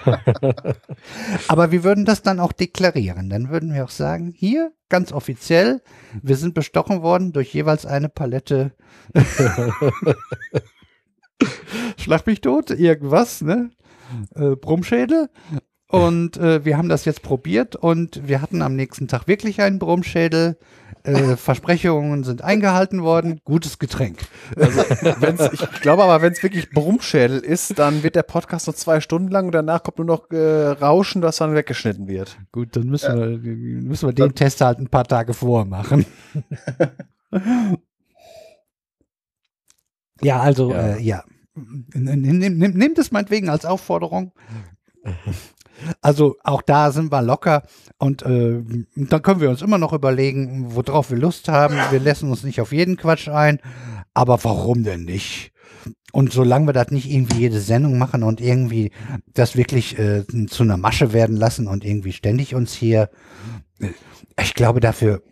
Aber 1.47 1.71
wir 1.71 1.83
würden 1.83 2.05
das 2.05 2.21
dann 2.21 2.39
auch 2.39 2.53
deklarieren. 2.53 3.29
Dann 3.29 3.49
würden 3.49 3.73
wir 3.73 3.83
auch 3.83 3.89
sagen, 3.89 4.33
hier, 4.35 4.71
ganz 4.89 5.11
offiziell, 5.11 5.81
wir 6.21 6.37
sind 6.37 6.53
bestochen 6.53 7.01
worden 7.01 7.33
durch 7.33 7.53
jeweils 7.53 7.85
eine 7.85 8.09
Palette. 8.09 8.71
Schlag 11.97 12.25
mich 12.27 12.41
tot, 12.41 12.69
irgendwas, 12.71 13.41
ne? 13.41 13.69
Äh, 14.35 14.55
Brummschädel. 14.55 15.29
Und 15.93 16.37
äh, 16.37 16.65
wir 16.65 16.77
haben 16.77 16.89
das 16.89 17.05
jetzt 17.05 17.21
probiert 17.21 17.75
und 17.75 18.27
wir 18.27 18.41
hatten 18.41 18.63
am 18.63 18.75
nächsten 18.75 19.07
Tag 19.07 19.27
wirklich 19.27 19.61
einen 19.61 19.77
Brummschädel. 19.77 20.57
Äh, 21.03 21.35
Versprechungen 21.35 22.23
sind 22.23 22.41
eingehalten 22.41 23.03
worden. 23.03 23.41
Gutes 23.43 23.77
Getränk. 23.77 24.19
Wenn's, 24.55 25.49
ich 25.51 25.81
glaube 25.81 26.03
aber, 26.03 26.21
wenn 26.21 26.31
es 26.31 26.41
wirklich 26.41 26.71
Brummschädel 26.71 27.39
ist, 27.39 27.77
dann 27.77 28.03
wird 28.03 28.15
der 28.15 28.23
Podcast 28.23 28.67
nur 28.67 28.75
zwei 28.75 29.01
Stunden 29.01 29.29
lang 29.29 29.47
und 29.47 29.51
danach 29.51 29.83
kommt 29.83 29.97
nur 29.99 30.07
noch 30.07 30.31
äh, 30.31 30.67
Rauschen, 30.69 31.21
das 31.21 31.37
dann 31.37 31.53
weggeschnitten 31.53 32.07
wird. 32.07 32.37
Gut, 32.51 32.75
dann 32.75 32.87
müssen, 32.87 33.43
wir, 33.43 33.55
müssen 33.55 34.07
wir 34.07 34.13
den 34.13 34.33
Test 34.33 34.61
halt 34.61 34.79
ein 34.79 34.87
paar 34.87 35.03
Tage 35.03 35.33
vormachen. 35.33 36.05
ja, 40.21 40.39
also, 40.39 40.71
Ja. 40.71 40.95
Äh, 40.95 41.01
ja. 41.01 41.23
Nimm, 41.55 42.39
nimm, 42.39 42.73
nimm, 42.73 42.93
das 42.95 43.11
meinetwegen 43.11 43.49
als 43.49 43.65
Aufforderung. 43.65 44.33
Also 46.01 46.35
auch 46.43 46.61
da 46.61 46.91
sind 46.91 47.11
wir 47.11 47.21
locker 47.21 47.63
und 47.97 48.23
äh, 48.23 48.61
dann 48.95 49.21
können 49.21 49.41
wir 49.41 49.49
uns 49.49 49.61
immer 49.61 49.77
noch 49.77 49.91
überlegen, 49.91 50.75
worauf 50.75 51.11
wir 51.11 51.17
Lust 51.17 51.49
haben. 51.49 51.75
Wir 51.91 51.99
lassen 51.99 52.29
uns 52.29 52.43
nicht 52.43 52.61
auf 52.61 52.71
jeden 52.71 52.95
Quatsch 52.95 53.27
ein, 53.27 53.59
aber 54.13 54.43
warum 54.43 54.83
denn 54.83 55.03
nicht? 55.03 55.51
Und 56.11 56.31
solange 56.31 56.67
wir 56.67 56.73
das 56.73 56.91
nicht 56.91 57.09
irgendwie 57.09 57.39
jede 57.39 57.59
Sendung 57.59 57.97
machen 57.97 58.21
und 58.21 58.39
irgendwie 58.39 58.91
das 59.33 59.55
wirklich 59.57 59.97
äh, 59.97 60.23
zu 60.47 60.63
einer 60.63 60.77
Masche 60.77 61.11
werden 61.11 61.35
lassen 61.35 61.67
und 61.67 61.83
irgendwie 61.83 62.13
ständig 62.13 62.53
uns 62.53 62.73
hier, 62.73 63.09
äh, 63.79 63.89
ich 64.39 64.53
glaube 64.53 64.79
dafür, 64.79 65.23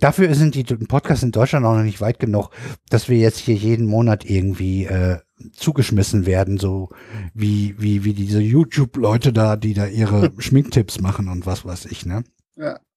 dafür 0.00 0.34
sind 0.34 0.56
die 0.56 0.64
Podcasts 0.64 1.22
in 1.22 1.30
Deutschland 1.30 1.64
auch 1.64 1.76
noch 1.76 1.84
nicht 1.84 2.00
weit 2.00 2.18
genug, 2.18 2.50
dass 2.88 3.08
wir 3.08 3.18
jetzt 3.18 3.38
hier 3.38 3.54
jeden 3.54 3.86
Monat 3.86 4.24
irgendwie 4.24 4.84
äh, 4.86 5.18
zugeschmissen 5.52 6.26
werden, 6.26 6.58
so 6.58 6.90
wie, 7.34 7.74
wie, 7.78 8.04
wie 8.04 8.14
diese 8.14 8.40
YouTube-Leute 8.40 9.32
da, 9.32 9.56
die 9.56 9.74
da 9.74 9.86
ihre 9.86 10.32
Schminktipps 10.38 11.00
machen 11.00 11.28
und 11.28 11.46
was 11.46 11.64
weiß 11.64 11.86
ich, 11.86 12.06
ne? 12.06 12.24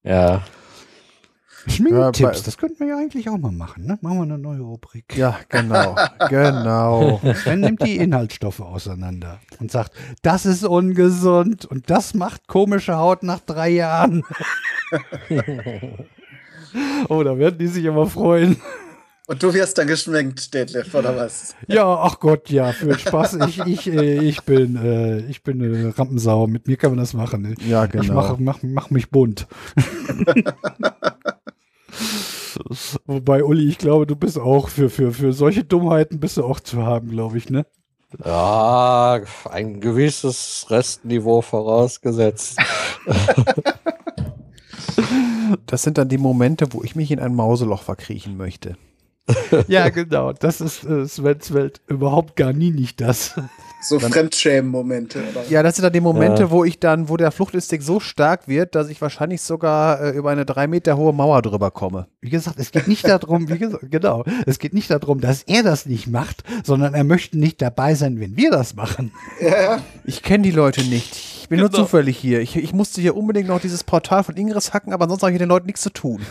Ja, 0.03 0.43
Schminktipps, 1.65 2.19
Ja, 2.19 2.27
bei- 2.29 2.39
das 2.39 2.57
könnten 2.57 2.79
wir 2.81 2.87
ja 2.87 2.97
eigentlich 2.97 3.29
auch 3.29 3.37
mal 3.37 3.51
machen, 3.53 3.85
ne? 3.85 3.97
Machen 4.01 4.17
wir 4.17 4.23
eine 4.23 4.37
neue 4.37 4.59
Rubrik. 4.59 5.15
Ja, 5.15 5.39
genau. 5.47 5.95
genau. 6.29 7.21
Sven 7.35 7.61
nimmt 7.61 7.81
die 7.85 7.95
Inhaltsstoffe 7.97 8.59
auseinander 8.59 9.39
und 9.59 9.71
sagt, 9.71 9.93
das 10.23 10.45
ist 10.45 10.65
ungesund 10.65 11.63
und 11.65 11.89
das 11.89 12.13
macht 12.13 12.47
komische 12.47 12.97
Haut 12.97 13.23
nach 13.23 13.39
drei 13.39 13.69
Jahren. 13.69 14.23
oh, 17.07 17.23
da 17.23 17.37
werden 17.37 17.57
die 17.59 17.67
sich 17.67 17.85
immer 17.85 18.07
freuen. 18.07 18.57
Und 19.25 19.41
du 19.41 19.53
wirst 19.53 19.77
dann 19.77 19.87
geschminkt, 19.87 20.53
Detlef, 20.53 20.93
oder 20.93 21.15
was? 21.15 21.55
Ja, 21.67 21.85
ach 21.95 22.19
Gott, 22.19 22.49
ja, 22.49 22.73
für 22.73 22.99
Spaß. 22.99 23.35
Ich, 23.47 23.59
ich, 23.59 23.87
äh, 23.87 24.19
ich 24.19 24.43
bin, 24.43 24.75
äh, 24.75 25.19
ich 25.27 25.43
bin 25.43 25.63
eine 25.63 25.97
Rampensau. 25.97 26.45
Mit 26.47 26.67
mir 26.67 26.75
kann 26.75 26.91
man 26.91 26.99
das 26.99 27.13
machen. 27.13 27.41
Ne? 27.41 27.55
Ja, 27.65 27.85
Ich 27.85 27.91
genau. 27.91 28.15
mach, 28.15 28.37
mach, 28.37 28.59
mach 28.61 28.89
mich 28.89 29.09
bunt. 29.09 29.47
Wobei, 33.05 33.43
Uli, 33.45 33.69
ich 33.69 33.77
glaube, 33.77 34.05
du 34.05 34.15
bist 34.17 34.37
auch 34.37 34.67
für, 34.67 34.89
für, 34.89 35.13
für 35.13 35.31
solche 35.31 35.63
Dummheiten 35.63 36.19
bist 36.19 36.35
du 36.37 36.43
auch 36.43 36.59
zu 36.59 36.85
haben, 36.85 37.09
glaube 37.09 37.37
ich, 37.37 37.49
ne? 37.49 37.65
ja, 38.23 39.21
ein 39.49 39.79
gewisses 39.79 40.67
Restniveau 40.69 41.41
vorausgesetzt. 41.41 42.57
Das 45.65 45.83
sind 45.83 45.97
dann 45.97 46.09
die 46.09 46.17
Momente, 46.17 46.71
wo 46.71 46.83
ich 46.83 46.95
mich 46.95 47.11
in 47.11 47.19
ein 47.19 47.35
Mauseloch 47.35 47.83
verkriechen 47.83 48.37
möchte. 48.37 48.75
Ja, 49.67 49.89
genau. 49.89 50.33
Das 50.33 50.59
ist 50.61 50.83
äh, 50.83 51.05
Svens 51.07 51.53
Welt 51.53 51.81
überhaupt 51.87 52.35
gar 52.35 52.51
nie 52.53 52.71
nicht 52.71 52.99
das. 53.01 53.35
So 53.81 53.99
Fremdschämen-Momente, 53.99 55.19
oder? 55.31 55.43
Ja, 55.49 55.61
das 55.61 55.75
sind 55.75 55.83
dann 55.83 55.91
die 55.93 55.99
Momente, 56.01 56.43
Ja. 56.43 56.51
wo 56.51 56.63
ich 56.63 56.79
dann, 56.79 57.09
wo 57.09 57.17
der 57.17 57.31
Fluchtinstinkt 57.31 57.85
so 57.85 57.99
stark 57.99 58.47
wird, 58.47 58.75
dass 58.75 58.87
ich 58.89 59.01
wahrscheinlich 59.01 59.41
sogar 59.41 60.01
äh, 60.01 60.09
über 60.11 60.31
eine 60.31 60.45
drei 60.45 60.67
Meter 60.67 60.95
hohe 60.97 61.13
Mauer 61.13 61.41
drüber 61.41 61.69
komme. 61.71 62.07
Wie 62.21 62.29
gesagt, 62.29 62.59
es 62.59 62.71
geht 62.71 62.87
nicht 62.87 63.07
darum, 63.07 63.49
wie 63.49 63.57
gesagt, 63.57 63.85
genau, 63.91 64.23
es 64.45 64.59
geht 64.59 64.73
nicht 64.73 64.89
darum, 64.89 65.19
dass 65.19 65.43
er 65.43 65.63
das 65.63 65.85
nicht 65.85 66.07
macht, 66.07 66.43
sondern 66.63 66.93
er 66.93 67.03
möchte 67.03 67.37
nicht 67.37 67.61
dabei 67.61 67.95
sein, 67.95 68.19
wenn 68.21 68.37
wir 68.37 68.51
das 68.51 68.75
machen. 68.75 69.11
Ich 70.05 70.23
kenne 70.23 70.43
die 70.43 70.51
Leute 70.51 70.81
nicht. 70.83 71.15
Ich 71.41 71.49
bin 71.49 71.59
nur 71.59 71.69
Genau. 71.69 71.83
zufällig 71.83 72.17
hier. 72.17 72.39
Ich, 72.39 72.55
ich 72.55 72.73
musste 72.73 73.01
hier 73.01 73.15
unbedingt 73.17 73.49
noch 73.49 73.59
dieses 73.59 73.83
Portal 73.83 74.23
von 74.23 74.35
Ingress 74.37 74.73
hacken, 74.73 74.93
aber 74.93 75.07
sonst 75.09 75.21
habe 75.23 75.31
ich 75.31 75.35
mit 75.35 75.41
den 75.41 75.49
Leuten 75.49 75.65
nichts 75.67 75.81
zu 75.81 75.89
tun. 75.91 76.21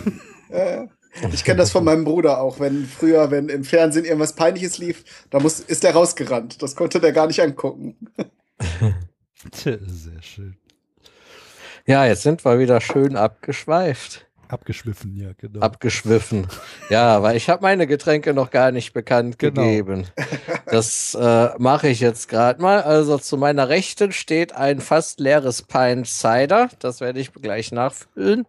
Ich 1.33 1.45
kenne 1.45 1.59
das 1.59 1.71
von 1.71 1.85
meinem 1.85 2.05
Bruder 2.05 2.41
auch, 2.41 2.59
wenn 2.59 2.87
früher, 2.87 3.31
wenn 3.31 3.49
im 3.49 3.65
Fernsehen 3.65 4.05
irgendwas 4.05 4.35
Peinliches 4.35 4.79
lief, 4.79 5.05
da 5.31 5.41
muss, 5.41 5.61
ist 5.61 5.85
der 5.85 5.93
rausgerannt. 5.93 6.63
Das 6.63 6.75
konnte 6.75 7.01
der 7.01 7.13
gar 7.13 7.27
nicht 7.27 7.41
angucken. 7.41 7.97
Sehr 9.53 9.79
schön. 10.23 10.57
Ja, 11.85 12.07
jetzt 12.07 12.23
sind 12.23 12.45
wir 12.45 12.59
wieder 12.59 12.81
schön 12.81 13.17
abgeschweift. 13.17 14.27
Abgeschwiffen, 14.53 15.17
ja, 15.17 15.31
genau. 15.39 15.61
abgeschwiffen. 15.61 16.47
Ja, 16.91 17.23
weil 17.23 17.37
ich 17.37 17.49
habe 17.49 17.63
meine 17.63 17.87
Getränke 17.87 18.35
noch 18.35 18.51
gar 18.51 18.71
nicht 18.71 18.93
bekannt 18.93 19.39
Genau. 19.39 19.63
gegeben. 19.63 20.07
Das 20.67 21.15
äh, 21.15 21.51
mache 21.59 21.89
ich 21.89 22.01
jetzt 22.01 22.29
gerade 22.29 22.61
mal. 22.61 22.83
Also 22.83 23.19
zu 23.19 23.37
meiner 23.37 23.69
Rechten 23.69 24.13
steht 24.13 24.55
ein 24.55 24.81
fast 24.81 25.21
leeres 25.21 25.63
Pint 25.63 26.07
Cider. 26.07 26.69
Das 26.81 27.01
werde 27.01 27.19
ich 27.21 27.33
gleich 27.33 27.73
nachfüllen. 27.73 28.47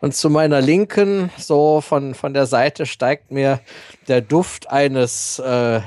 Und 0.00 0.14
zu 0.14 0.30
meiner 0.30 0.60
Linken, 0.60 1.30
so 1.38 1.80
von, 1.80 2.14
von 2.14 2.32
der 2.32 2.46
Seite, 2.46 2.86
steigt 2.86 3.30
mir 3.30 3.60
der 4.08 4.22
Duft 4.22 4.70
eines 4.70 5.38
äh, 5.38 5.80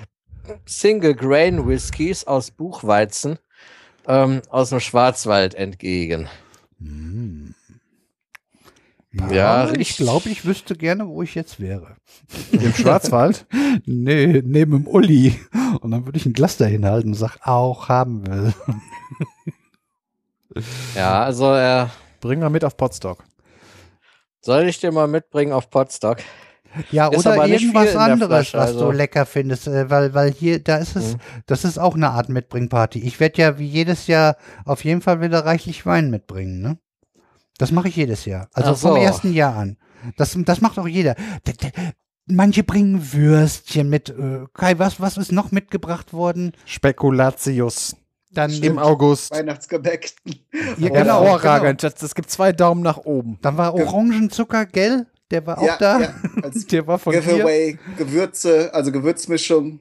Single 0.65 1.15
Grain 1.15 1.67
Whiskys 1.67 2.25
aus 2.25 2.51
Buchweizen 2.51 3.39
ähm, 4.07 4.41
aus 4.49 4.69
dem 4.69 4.79
Schwarzwald 4.79 5.55
entgegen. 5.55 6.29
Ja, 9.31 9.71
ich 9.73 9.95
glaube, 9.97 10.29
ich 10.29 10.45
wüsste 10.45 10.75
gerne, 10.75 11.07
wo 11.07 11.21
ich 11.21 11.35
jetzt 11.35 11.59
wäre. 11.59 11.95
Im 12.51 12.73
Schwarzwald? 12.73 13.45
Nee, 13.85 14.41
neben 14.45 14.71
dem 14.71 14.87
Uli. 14.87 15.37
Und 15.81 15.91
dann 15.91 16.05
würde 16.05 16.17
ich 16.17 16.25
ein 16.25 16.33
Glas 16.33 16.55
dahin 16.57 16.85
halten 16.85 17.09
und 17.09 17.13
sag, 17.15 17.37
auch 17.45 17.89
haben 17.89 18.25
will. 18.27 18.53
Ja, 20.95 21.23
also 21.23 21.53
äh, 21.53 21.87
Bring 22.21 22.39
mal 22.39 22.49
mit 22.49 22.63
auf 22.63 22.77
Potstock. 22.77 23.23
soll 24.41 24.63
ich 24.69 24.79
dir 24.79 24.91
mal 24.91 25.07
mitbringen 25.07 25.51
auf 25.51 25.69
Potsdok? 25.69 26.19
Ja, 26.91 27.07
Ist 27.07 27.19
oder 27.25 27.45
irgendwas 27.47 27.95
anderes, 27.95 28.49
Flasche, 28.49 28.57
was 28.57 28.67
also- 28.73 28.91
du 28.91 28.97
lecker 28.97 29.25
findest, 29.25 29.67
äh, 29.67 29.89
weil, 29.89 30.13
weil 30.13 30.31
hier, 30.31 30.61
da 30.63 30.77
ist 30.77 30.95
es, 30.95 31.13
Mhm. 31.13 31.19
das 31.45 31.63
ist 31.65 31.77
auch 31.77 31.95
eine 31.95 32.09
Art 32.11 32.29
Mitbringparty. 32.29 32.99
Ich 32.99 33.19
werde 33.19 33.41
ja 33.41 33.59
wie 33.59 33.67
jedes 33.67 34.07
Jahr 34.07 34.37
auf 34.65 34.83
jeden 34.83 35.01
Fall 35.01 35.21
wieder 35.21 35.45
reichlich 35.45 35.85
Wein 35.85 36.09
mitbringen, 36.09 36.61
ne? 36.61 36.77
Das 37.57 37.71
mache 37.71 37.87
ich 37.87 37.95
jedes 37.95 38.25
Jahr. 38.25 38.49
Also 38.53 38.71
Ach 38.71 38.77
vom 38.77 38.91
so. 38.91 38.97
ersten 38.97 39.33
Jahr 39.33 39.55
an. 39.55 39.77
Das, 40.17 40.37
das 40.37 40.61
macht 40.61 40.77
auch 40.77 40.87
jeder. 40.87 41.15
Manche 42.27 42.63
bringen 42.63 43.13
Würstchen 43.13 43.89
mit. 43.89 44.09
Äh, 44.09 44.45
Kai, 44.53 44.79
was, 44.79 44.99
was 44.99 45.17
ist 45.17 45.31
noch 45.31 45.51
mitgebracht 45.51 46.11
worden? 46.13 46.53
Spekulatius. 46.65 47.95
Dann 48.31 48.51
Im 48.51 48.77
August. 48.79 49.31
Weihnachtsgebäck. 49.31 50.11
Ja, 50.25 50.33
Genau, 50.89 50.93
genau, 50.93 51.23
hervorragend. 51.23 51.83
Das, 51.83 51.95
das 51.95 52.15
gibt 52.15 52.29
zwei 52.29 52.51
Daumen 52.51 52.81
nach 52.81 52.97
oben. 52.97 53.37
Dann 53.41 53.57
war 53.57 53.73
Orangenzucker, 53.73 54.65
gell? 54.65 55.07
Der 55.31 55.45
war 55.47 55.57
auch 55.57 55.65
ja, 55.65 55.77
da. 55.77 56.01
ja, 56.01 56.13
als 56.43 56.65
Der 56.67 56.85
war 56.85 56.99
von. 56.99 57.13
Giveaway, 57.13 57.79
Gewürze, 57.97 58.73
also 58.73 58.91
Gewürzmischung. 58.91 59.79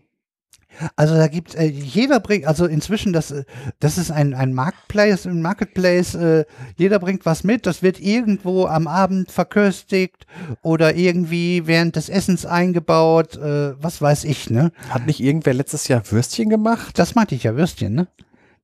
Also 0.96 1.14
da 1.14 1.28
gibt 1.28 1.54
äh, 1.54 1.64
jeder 1.64 2.20
bringt, 2.20 2.46
also 2.46 2.66
inzwischen 2.66 3.12
das, 3.12 3.30
äh, 3.30 3.44
das 3.80 3.98
ist 3.98 4.10
ein, 4.10 4.34
ein 4.34 4.52
Marketplace, 4.52 5.26
ein 5.26 5.42
Marketplace, 5.42 6.14
äh, 6.14 6.44
jeder 6.76 6.98
bringt 6.98 7.26
was 7.26 7.44
mit, 7.44 7.66
das 7.66 7.82
wird 7.82 8.00
irgendwo 8.00 8.66
am 8.66 8.86
Abend 8.86 9.30
verköstigt 9.30 10.26
oder 10.62 10.94
irgendwie 10.94 11.66
während 11.66 11.96
des 11.96 12.08
Essens 12.08 12.46
eingebaut, 12.46 13.36
äh, 13.36 13.80
was 13.82 14.00
weiß 14.00 14.24
ich, 14.24 14.50
ne? 14.50 14.72
Hat 14.90 15.06
nicht 15.06 15.20
irgendwer 15.20 15.54
letztes 15.54 15.88
Jahr 15.88 16.02
Würstchen 16.10 16.48
gemacht? 16.48 16.98
Das 16.98 17.14
meinte 17.14 17.34
ich 17.34 17.44
ja, 17.44 17.56
Würstchen, 17.56 17.94
ne? 17.94 18.08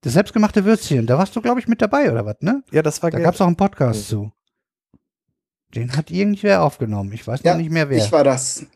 Das 0.03 0.15
selbstgemachte 0.15 0.65
Würstchen, 0.65 1.07
da 1.07 1.19
warst 1.19 1.37
du, 1.37 1.43
glaube 1.43 1.61
ich, 1.61 1.69
mit 1.69 1.83
dabei, 1.83 2.11
oder 2.11 2.25
was, 2.25 2.37
ne? 2.41 2.63
Ja, 2.73 2.83
das 2.83 3.03
war 3.03 3.11
Da 3.11 3.19
gab 3.21 3.35
es 3.35 3.41
auch 3.41 3.47
einen 3.47 3.57
Podcast 3.57 4.09
zu. 4.09 4.33
Den 5.75 5.97
hat 5.97 6.11
irgendwer 6.11 6.63
aufgenommen, 6.63 7.13
ich 7.13 7.27
weiß 7.27 7.41
Ja, 7.45 7.53
noch 7.53 7.61
nicht 7.61 7.71
mehr 7.71 7.89
wer. 7.89 7.99
Ich 7.99 8.11
war 8.11 8.25
das. 8.25 8.67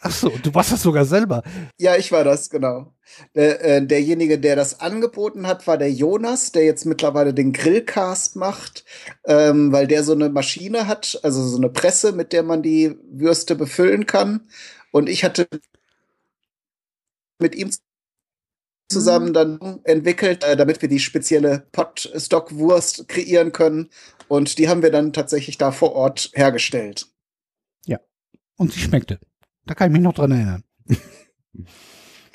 Ach 0.00 0.12
so, 0.12 0.28
du 0.28 0.54
warst 0.54 0.72
das 0.72 0.82
sogar 0.82 1.04
selber. 1.04 1.42
Ja, 1.78 1.96
ich 1.96 2.12
war 2.12 2.22
das, 2.22 2.50
genau. 2.50 2.94
Der, 3.34 3.64
äh, 3.64 3.86
derjenige, 3.86 4.38
der 4.38 4.54
das 4.54 4.80
angeboten 4.80 5.46
hat, 5.46 5.66
war 5.66 5.76
der 5.76 5.90
Jonas, 5.90 6.52
der 6.52 6.64
jetzt 6.64 6.86
mittlerweile 6.86 7.34
den 7.34 7.52
Grillcast 7.52 8.36
macht, 8.36 8.84
ähm, 9.24 9.72
weil 9.72 9.86
der 9.88 10.04
so 10.04 10.12
eine 10.12 10.28
Maschine 10.28 10.86
hat, 10.86 11.18
also 11.22 11.42
so 11.42 11.56
eine 11.56 11.68
Presse, 11.68 12.12
mit 12.12 12.32
der 12.32 12.44
man 12.44 12.62
die 12.62 12.96
Würste 13.10 13.56
befüllen 13.56 14.06
kann. 14.06 14.48
Und 14.92 15.08
ich 15.08 15.24
hatte 15.24 15.48
mit 17.40 17.56
ihm 17.56 17.70
zusammen 18.88 19.32
dann 19.32 19.80
entwickelt, 19.84 20.44
äh, 20.44 20.56
damit 20.56 20.80
wir 20.80 20.88
die 20.88 21.00
spezielle 21.00 21.66
Potstock-Wurst 21.72 23.08
kreieren 23.08 23.52
können. 23.52 23.90
Und 24.28 24.58
die 24.58 24.68
haben 24.68 24.82
wir 24.82 24.90
dann 24.90 25.12
tatsächlich 25.12 25.58
da 25.58 25.72
vor 25.72 25.92
Ort 25.94 26.30
hergestellt. 26.34 27.08
Und 28.58 28.72
sie 28.72 28.80
schmeckte. 28.80 29.20
Da 29.68 29.74
kann 29.74 29.88
ich 29.88 29.92
mich 29.92 30.02
noch 30.02 30.14
dran 30.14 30.32
erinnern. 30.32 30.64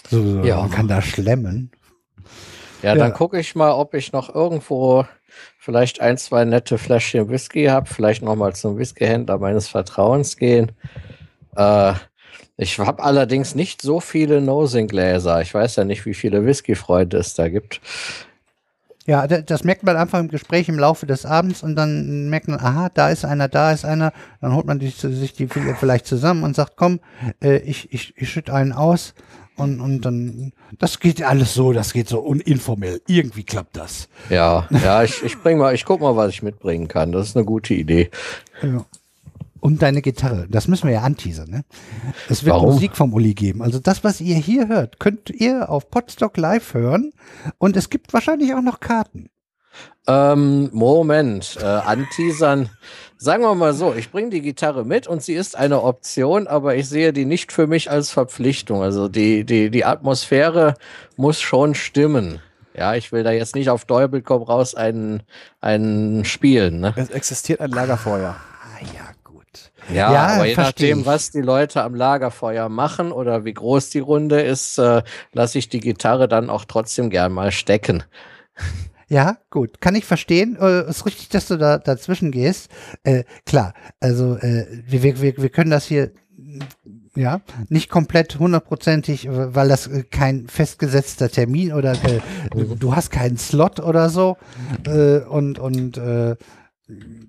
so, 0.09 0.23
so, 0.23 0.43
Ja. 0.43 0.57
Man 0.61 0.69
kann 0.71 0.87
da 0.87 1.01
schlemmen. 1.01 1.71
Ja, 2.83 2.93
Ja. 2.93 2.95
dann 2.95 3.13
gucke 3.13 3.39
ich 3.39 3.55
mal, 3.55 3.71
ob 3.71 3.93
ich 3.95 4.11
noch 4.11 4.33
irgendwo 4.33 5.05
vielleicht 5.57 5.99
ein, 5.99 6.17
zwei 6.17 6.45
nette 6.45 6.77
Fläschchen 6.77 7.29
Whisky 7.29 7.65
habe. 7.65 7.87
Vielleicht 7.87 8.21
noch 8.21 8.35
mal 8.35 8.53
zum 8.53 8.77
Whiskyhändler 8.77 9.39
meines 9.39 9.67
Vertrauens 9.67 10.37
gehen. 10.37 10.73
Äh, 11.55 11.93
ich 12.55 12.77
habe 12.77 13.03
allerdings 13.03 13.55
nicht 13.55 13.81
so 13.81 13.99
viele 13.99 14.39
Nosing-Gläser. 14.39 15.41
Ich 15.41 15.53
weiß 15.53 15.77
ja 15.77 15.85
nicht, 15.85 16.05
wie 16.05 16.13
viele 16.13 16.45
Whisky-Freunde 16.45 17.17
es 17.17 17.33
da 17.33 17.49
gibt. 17.49 17.81
Ja, 19.05 19.27
da- 19.27 19.41
das 19.41 19.63
merkt 19.63 19.83
man 19.83 19.97
einfach 19.97 20.19
im 20.19 20.29
Gespräch 20.29 20.69
im 20.69 20.79
Laufe 20.79 21.05
des 21.05 21.25
Abends 21.25 21.61
und 21.61 21.75
dann 21.75 22.29
merkt 22.29 22.47
man, 22.47 22.59
aha, 22.59 22.89
da 22.93 23.09
ist 23.09 23.25
einer, 23.25 23.47
da 23.49 23.71
ist 23.73 23.83
einer. 23.85 24.13
Dann 24.41 24.53
holt 24.55 24.65
man 24.65 24.79
die, 24.79 24.89
sich 24.89 25.33
die 25.33 25.47
vielleicht 25.47 26.05
zusammen 26.05 26.43
und 26.43 26.55
sagt, 26.55 26.73
komm, 26.77 26.99
äh, 27.43 27.57
ich, 27.57 27.91
ich, 27.93 28.13
ich 28.15 28.29
schütte 28.29 28.53
einen 28.53 28.71
aus. 28.71 29.13
Und, 29.55 29.81
und 29.81 30.01
dann, 30.01 30.51
das 30.79 30.99
geht 30.99 31.21
alles 31.21 31.53
so, 31.53 31.73
das 31.73 31.93
geht 31.93 32.07
so 32.09 32.19
uninformell. 32.21 33.01
Irgendwie 33.07 33.43
klappt 33.43 33.77
das. 33.77 34.07
Ja, 34.31 34.67
ja, 34.71 35.03
ich, 35.03 35.21
ich 35.23 35.37
bring 35.43 35.59
mal, 35.59 35.75
ich 35.75 35.85
guck 35.85 36.01
mal, 36.01 36.15
was 36.15 36.29
ich 36.31 36.41
mitbringen 36.41 36.87
kann. 36.87 37.11
Das 37.11 37.27
ist 37.27 37.35
eine 37.37 37.45
gute 37.45 37.75
Idee. 37.75 38.09
Ja. 38.63 38.83
Und 39.63 39.81
deine 39.81 40.01
Gitarre, 40.01 40.45
das 40.49 40.67
müssen 40.67 40.87
wir 40.87 40.95
ja 40.95 41.01
anteasern, 41.03 41.49
ne? 41.49 41.63
Es 42.27 42.43
wird 42.43 42.53
Warum? 42.53 42.73
Musik 42.73 42.97
vom 42.97 43.13
Uli 43.13 43.33
geben. 43.33 43.61
Also 43.61 43.79
das, 43.79 44.03
was 44.03 44.19
ihr 44.19 44.35
hier 44.35 44.67
hört, 44.67 44.99
könnt 44.99 45.29
ihr 45.29 45.69
auf 45.69 45.89
Podstock 45.89 46.35
live 46.35 46.73
hören. 46.73 47.13
Und 47.59 47.77
es 47.77 47.89
gibt 47.89 48.11
wahrscheinlich 48.11 48.53
auch 48.53 48.61
noch 48.61 48.81
Karten. 48.81 49.29
Ähm, 50.05 50.69
Moment, 50.73 51.57
äh, 51.61 51.63
anteasern. 51.63 52.71
Sagen 53.15 53.43
wir 53.43 53.55
mal 53.55 53.73
so, 53.73 53.93
ich 53.93 54.11
bringe 54.11 54.31
die 54.31 54.41
Gitarre 54.41 54.83
mit 54.83 55.07
und 55.07 55.23
sie 55.23 55.33
ist 55.33 55.55
eine 55.55 55.81
Option, 55.81 56.47
aber 56.47 56.75
ich 56.75 56.89
sehe 56.89 57.13
die 57.13 57.23
nicht 57.23 57.53
für 57.53 57.65
mich 57.65 57.89
als 57.89 58.09
Verpflichtung. 58.09 58.83
Also 58.83 59.07
die, 59.07 59.45
die, 59.45 59.69
die 59.69 59.85
Atmosphäre 59.85 60.73
muss 61.15 61.39
schon 61.39 61.73
stimmen. 61.73 62.41
Ja, 62.75 62.95
ich 62.95 63.13
will 63.13 63.23
da 63.23 63.31
jetzt 63.31 63.55
nicht 63.55 63.69
auf 63.69 63.85
Teufel 63.85 64.23
komm 64.23 64.43
raus 64.43 64.75
einen, 64.75 65.23
einen 65.61 66.25
spielen. 66.25 66.81
Ne? 66.81 66.93
Es 66.97 67.11
existiert 67.11 67.61
ein 67.61 67.71
Lagerfeuer. 67.71 68.35
Ja. 69.89 70.13
Ja, 70.13 70.27
aber 70.27 70.45
je 70.45 70.55
nachdem, 70.55 70.99
ich. 71.01 71.05
was 71.05 71.31
die 71.31 71.41
Leute 71.41 71.83
am 71.83 71.95
Lagerfeuer 71.95 72.69
machen 72.69 73.11
oder 73.11 73.45
wie 73.45 73.53
groß 73.53 73.89
die 73.89 73.99
Runde 73.99 74.41
ist, 74.41 74.77
äh, 74.77 75.03
lasse 75.31 75.57
ich 75.57 75.69
die 75.69 75.79
Gitarre 75.79 76.27
dann 76.27 76.49
auch 76.49 76.65
trotzdem 76.65 77.09
gern 77.09 77.31
mal 77.31 77.51
stecken. 77.51 78.03
Ja, 79.09 79.37
gut. 79.49 79.81
Kann 79.81 79.95
ich 79.95 80.05
verstehen. 80.05 80.57
Äh, 80.59 80.89
ist 80.89 81.05
richtig, 81.05 81.29
dass 81.29 81.47
du 81.47 81.57
da 81.57 81.77
dazwischen 81.77 82.31
gehst. 82.31 82.71
Äh, 83.03 83.25
klar, 83.45 83.73
also 83.99 84.37
äh, 84.37 84.65
wir, 84.87 85.03
wir, 85.03 85.37
wir 85.37 85.49
können 85.49 85.71
das 85.71 85.85
hier 85.85 86.11
ja 87.15 87.41
nicht 87.69 87.89
komplett 87.89 88.39
hundertprozentig, 88.39 89.27
weil 89.29 89.69
das 89.69 89.87
äh, 89.87 90.03
kein 90.03 90.47
festgesetzter 90.47 91.29
Termin 91.29 91.73
oder 91.73 91.93
äh, 91.93 92.21
du, 92.51 92.75
du 92.75 92.95
hast 92.95 93.11
keinen 93.11 93.37
Slot 93.37 93.79
oder 93.79 94.09
so 94.09 94.37
äh, 94.87 95.19
und 95.19 95.59
und 95.59 95.97
äh, 95.97 96.35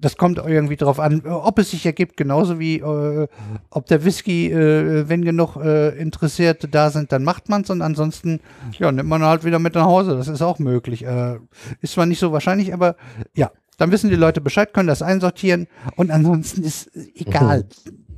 das 0.00 0.16
kommt 0.16 0.38
irgendwie 0.38 0.76
drauf 0.76 1.00
an, 1.00 1.22
äh, 1.24 1.28
ob 1.28 1.58
es 1.58 1.70
sich 1.70 1.84
ergibt, 1.86 2.16
genauso 2.16 2.58
wie 2.58 2.78
äh, 2.78 3.28
ob 3.70 3.86
der 3.86 4.04
Whisky, 4.04 4.50
äh, 4.50 5.08
wenn 5.08 5.24
genug 5.24 5.56
äh, 5.56 5.96
Interessierte 5.98 6.68
da 6.68 6.90
sind, 6.90 7.12
dann 7.12 7.24
macht 7.24 7.48
man 7.48 7.62
es 7.62 7.70
und 7.70 7.82
ansonsten 7.82 8.40
ja, 8.78 8.92
nimmt 8.92 9.08
man 9.08 9.22
halt 9.22 9.44
wieder 9.44 9.58
mit 9.58 9.74
nach 9.74 9.86
Hause. 9.86 10.16
Das 10.16 10.28
ist 10.28 10.42
auch 10.42 10.58
möglich. 10.58 11.04
Äh, 11.04 11.38
ist 11.80 11.94
zwar 11.94 12.06
nicht 12.06 12.18
so 12.18 12.32
wahrscheinlich, 12.32 12.74
aber 12.74 12.96
ja, 13.34 13.50
dann 13.78 13.90
wissen 13.90 14.10
die 14.10 14.16
Leute 14.16 14.40
Bescheid, 14.40 14.72
können 14.72 14.88
das 14.88 15.02
einsortieren 15.02 15.66
und 15.96 16.10
ansonsten 16.10 16.62
ist 16.62 16.90
egal. 17.14 17.66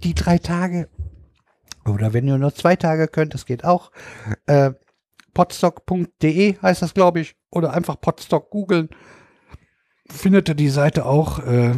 Die 0.02 0.14
drei 0.14 0.38
Tage 0.38 0.88
oder 1.88 2.12
wenn 2.12 2.26
ihr 2.26 2.38
nur 2.38 2.54
zwei 2.54 2.76
Tage 2.76 3.08
könnt, 3.08 3.34
das 3.34 3.46
geht 3.46 3.64
auch. 3.64 3.90
Äh, 4.46 4.72
podstock.de 5.34 6.56
heißt 6.60 6.82
das, 6.82 6.94
glaube 6.94 7.20
ich, 7.20 7.36
oder 7.50 7.72
einfach 7.72 8.00
Podstock 8.00 8.50
googeln. 8.50 8.88
Findet 10.08 10.48
ihr 10.48 10.54
die 10.54 10.68
Seite 10.70 11.04
auch 11.06 11.38
äh, 11.40 11.74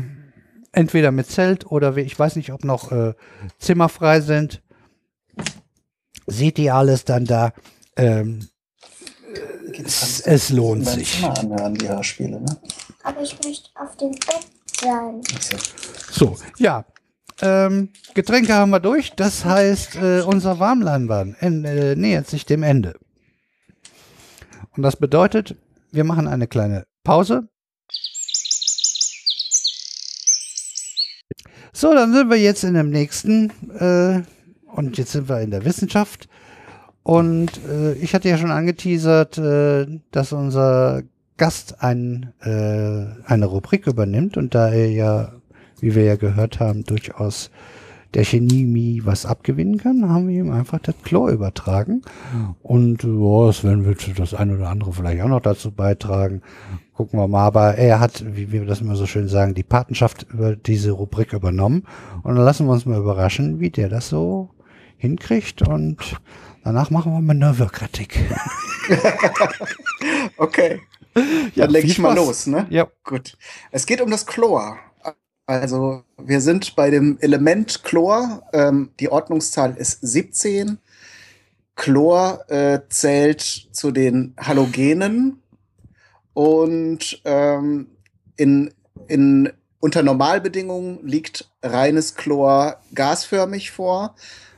entweder 0.73 1.11
mit 1.13 1.27
Zelt 1.31 1.67
oder 1.67 1.97
wie- 1.97 2.03
ich 2.03 2.19
weiß 2.19 2.37
nicht, 2.37 2.53
ob 2.53 2.65
noch 2.65 2.93
äh, 2.93 3.15
Zimmer 3.59 3.89
frei 3.89 4.21
sind. 4.21 4.63
Seht 6.27 6.59
ihr 6.59 6.75
alles 6.75 7.05
dann 7.05 7.25
da. 7.25 7.53
Ähm, 7.97 8.47
es, 9.85 10.21
es 10.21 10.51
lohnt 10.51 10.87
sich. 10.87 11.23
anhören, 11.25 11.75
die 11.75 11.89
Hörspiele, 11.89 12.41
ne? 12.41 12.57
Aber 13.03 13.23
ich 13.23 13.35
möchte 13.45 13.71
auf 13.77 13.97
dem 13.97 14.11
Bett 14.11 14.47
sein. 14.81 15.21
So, 16.11 16.37
ja. 16.59 16.85
Ähm, 17.41 17.91
Getränke 18.15 18.53
haben 18.55 18.71
wir 18.71 18.81
durch. 18.81 19.13
Das 19.13 19.45
heißt, 19.45 19.97
äh, 19.97 20.21
unser 20.23 20.59
Warmleinwahn 20.59 21.37
en- 21.41 21.65
äh, 21.65 21.95
nähert 21.97 22.27
sich 22.29 22.45
dem 22.47 22.63
Ende. 22.63 22.99
Und 24.77 24.83
das 24.83 24.97
bedeutet, 24.97 25.57
wir 25.93 26.05
machen 26.05 26.27
eine 26.29 26.47
kleine 26.49 26.85
Pause. 27.05 27.49
So, 31.81 31.95
dann 31.95 32.13
sind 32.13 32.29
wir 32.29 32.37
jetzt 32.37 32.65
in 32.65 32.75
dem 32.75 32.91
nächsten 32.91 33.53
äh, 33.79 34.23
und 34.75 34.99
jetzt 34.99 35.13
sind 35.13 35.29
wir 35.29 35.41
in 35.43 35.53
der 35.53 35.65
Wissenschaft. 35.65 36.29
Und 37.05 37.53
äh, 37.69 37.93
ich 37.93 38.17
hatte 38.17 38.29
ja 38.29 38.37
schon 38.37 38.51
angeteasert, 38.51 39.39
äh, 39.39 39.87
dass 40.11 40.33
unser 40.33 41.05
Gast 41.37 41.81
ein, 41.81 42.33
äh, 42.41 43.31
eine 43.31 43.47
Rubrik 43.47 43.87
übernimmt 43.87 44.37
und 44.37 44.57
da 44.57 44.71
er 44.71 44.91
ja, 44.91 45.33
wie 45.79 45.95
wir 45.95 46.03
ja 46.03 46.17
gehört 46.17 46.59
haben, 46.59 46.83
durchaus 46.83 47.53
der 48.13 48.25
Chemie 48.25 49.03
was 49.05 49.25
abgewinnen 49.25 49.79
kann, 49.79 50.09
haben 50.09 50.27
wir 50.27 50.41
ihm 50.41 50.51
einfach 50.51 50.81
das 50.81 50.97
Chlor 51.05 51.31
übertragen. 51.31 52.03
Und 52.61 53.05
ja, 53.05 53.53
Sven 53.53 53.85
wird 53.85 54.19
das 54.19 54.35
eine 54.35 54.57
oder 54.57 54.71
andere 54.71 54.93
vielleicht 54.93 55.23
auch 55.23 55.29
noch 55.29 55.43
dazu 55.43 55.71
beitragen. 55.71 56.43
Gucken 56.99 57.21
wir 57.21 57.29
mal. 57.29 57.47
Aber 57.47 57.77
er 57.77 58.01
hat, 58.01 58.25
wie 58.27 58.51
wir 58.51 58.67
das 58.67 58.81
immer 58.81 58.97
so 58.97 59.07
schön 59.07 59.29
sagen, 59.29 59.55
die 59.55 59.63
Patenschaft 59.63 60.27
über 60.33 60.57
diese 60.57 60.91
Rubrik 60.91 61.33
übernommen. 61.33 61.85
Und 62.25 62.35
dann 62.35 62.45
lassen 62.45 62.67
wir 62.67 62.73
uns 62.73 62.87
mal 62.87 62.99
überraschen, 62.99 63.61
wie 63.61 63.71
der 63.71 63.89
das 63.89 64.09
so 64.09 64.51
hinkriegt. 64.97 65.63
Und 65.63 66.21
danach 66.65 66.91
machen 66.91 67.13
wir 67.13 67.21
mal 67.21 67.37
eine 67.37 67.57
Wirkkritik. 67.57 68.19
Okay. 70.37 70.81
Ja, 71.55 71.65
Dann 71.65 71.71
leg 71.73 71.83
viel 71.83 71.91
ich 71.91 71.99
mal 71.99 72.15
los, 72.15 72.47
ne? 72.47 72.67
Ja. 72.71 72.87
Gut. 73.05 73.37
Es 73.73 73.85
geht 73.85 74.01
um 74.01 74.11
das 74.11 74.25
Chlor. 74.25 74.79
Also 75.47 76.05
wir 76.17 76.41
sind 76.41 76.77
bei 76.77 76.91
dem 76.91 77.19
Element 77.21 77.83
Chlor. 77.83 78.43
Ähm, 78.53 78.91
die 79.01 79.11
Ordnungszahl 79.11 79.75
ist 79.77 80.01
17. 80.01 80.79
Chlor 81.75 82.49
äh, 82.49 82.81
zählt 82.89 83.41
zu 83.43 83.91
den 83.91 84.35
Halogenen 84.39 85.43
und 86.39 87.21
ähm, 87.25 87.89
in, 88.37 88.73
in, 89.09 89.53
unter 89.81 90.05
Normalbedingungen 90.05 91.05
liegt 91.05 91.51
reines 91.65 92.15
Chlor 92.15 92.81
gasförmig 92.95 93.73
vor. 93.73 94.15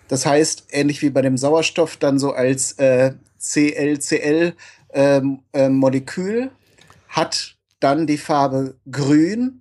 Das 0.06 0.26
heißt, 0.26 0.66
ähnlich 0.72 1.00
wie 1.00 1.08
bei 1.08 1.22
dem 1.22 1.38
Sauerstoff, 1.38 1.96
dann 1.96 2.18
so 2.18 2.32
als 2.32 2.72
äh, 2.72 3.14
ClCl 3.40 4.52
ähm, 4.92 5.42
äh, 5.52 5.70
hat 7.08 7.56
dann 7.80 8.06
die 8.06 8.18
Farbe 8.18 8.76
grün. 8.90 9.59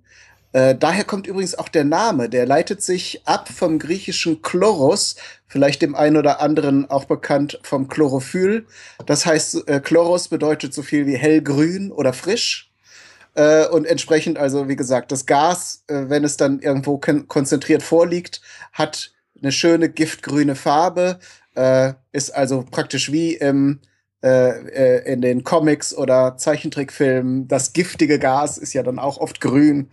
Äh, 0.52 0.74
daher 0.74 1.04
kommt 1.04 1.26
übrigens 1.26 1.54
auch 1.54 1.68
der 1.68 1.84
Name. 1.84 2.28
Der 2.28 2.46
leitet 2.46 2.82
sich 2.82 3.22
ab 3.24 3.48
vom 3.48 3.78
griechischen 3.78 4.42
Chloros, 4.42 5.16
vielleicht 5.46 5.82
dem 5.82 5.94
einen 5.94 6.16
oder 6.16 6.40
anderen 6.40 6.90
auch 6.90 7.04
bekannt 7.04 7.60
vom 7.62 7.88
Chlorophyll. 7.88 8.66
Das 9.06 9.26
heißt, 9.26 9.68
äh, 9.68 9.80
Chloros 9.80 10.28
bedeutet 10.28 10.74
so 10.74 10.82
viel 10.82 11.06
wie 11.06 11.16
hellgrün 11.16 11.92
oder 11.92 12.12
frisch. 12.12 12.70
Äh, 13.34 13.66
und 13.68 13.86
entsprechend, 13.86 14.38
also 14.38 14.68
wie 14.68 14.76
gesagt, 14.76 15.12
das 15.12 15.26
Gas, 15.26 15.84
äh, 15.86 16.04
wenn 16.08 16.24
es 16.24 16.36
dann 16.36 16.60
irgendwo 16.60 16.98
kon 16.98 17.28
konzentriert 17.28 17.82
vorliegt, 17.82 18.40
hat 18.72 19.12
eine 19.40 19.52
schöne 19.52 19.88
giftgrüne 19.88 20.56
Farbe, 20.56 21.20
äh, 21.54 21.94
ist 22.12 22.34
also 22.34 22.64
praktisch 22.68 23.12
wie 23.12 23.34
im 23.34 23.80
in 24.22 25.22
den 25.22 25.44
Comics 25.44 25.96
oder 25.96 26.36
Zeichentrickfilmen. 26.36 27.48
Das 27.48 27.72
giftige 27.72 28.18
Gas 28.18 28.58
ist 28.58 28.74
ja 28.74 28.82
dann 28.82 28.98
auch 28.98 29.16
oft 29.16 29.40
grün. 29.40 29.88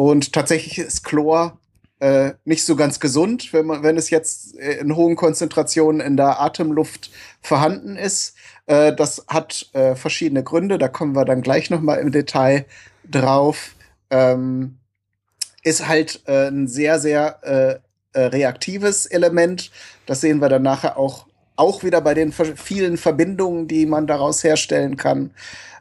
Und 0.00 0.32
tatsächlich 0.32 0.78
ist 0.78 1.04
Chlor 1.04 1.58
äh, 1.98 2.30
nicht 2.46 2.64
so 2.64 2.74
ganz 2.74 3.00
gesund, 3.00 3.52
wenn, 3.52 3.66
man, 3.66 3.82
wenn 3.82 3.98
es 3.98 4.08
jetzt 4.08 4.58
äh, 4.58 4.78
in 4.78 4.96
hohen 4.96 5.14
Konzentrationen 5.14 6.00
in 6.00 6.16
der 6.16 6.40
Atemluft 6.40 7.10
vorhanden 7.42 7.96
ist. 7.96 8.34
Äh, 8.64 8.94
das 8.94 9.26
hat 9.28 9.68
äh, 9.74 9.94
verschiedene 9.96 10.42
Gründe, 10.42 10.78
da 10.78 10.88
kommen 10.88 11.14
wir 11.14 11.26
dann 11.26 11.42
gleich 11.42 11.68
noch 11.68 11.82
mal 11.82 11.96
im 11.96 12.12
Detail 12.12 12.64
drauf. 13.10 13.74
Ähm, 14.08 14.78
ist 15.64 15.86
halt 15.86 16.22
äh, 16.24 16.48
ein 16.48 16.66
sehr, 16.66 16.98
sehr 16.98 17.82
äh, 18.14 18.18
reaktives 18.18 19.04
Element. 19.04 19.70
Das 20.06 20.22
sehen 20.22 20.40
wir 20.40 20.48
dann 20.48 20.62
nachher 20.62 20.96
auch, 20.96 21.26
auch 21.56 21.84
wieder 21.84 22.00
bei 22.00 22.14
den 22.14 22.32
vielen 22.32 22.96
Verbindungen, 22.96 23.68
die 23.68 23.84
man 23.84 24.06
daraus 24.06 24.44
herstellen 24.44 24.96
kann. 24.96 25.32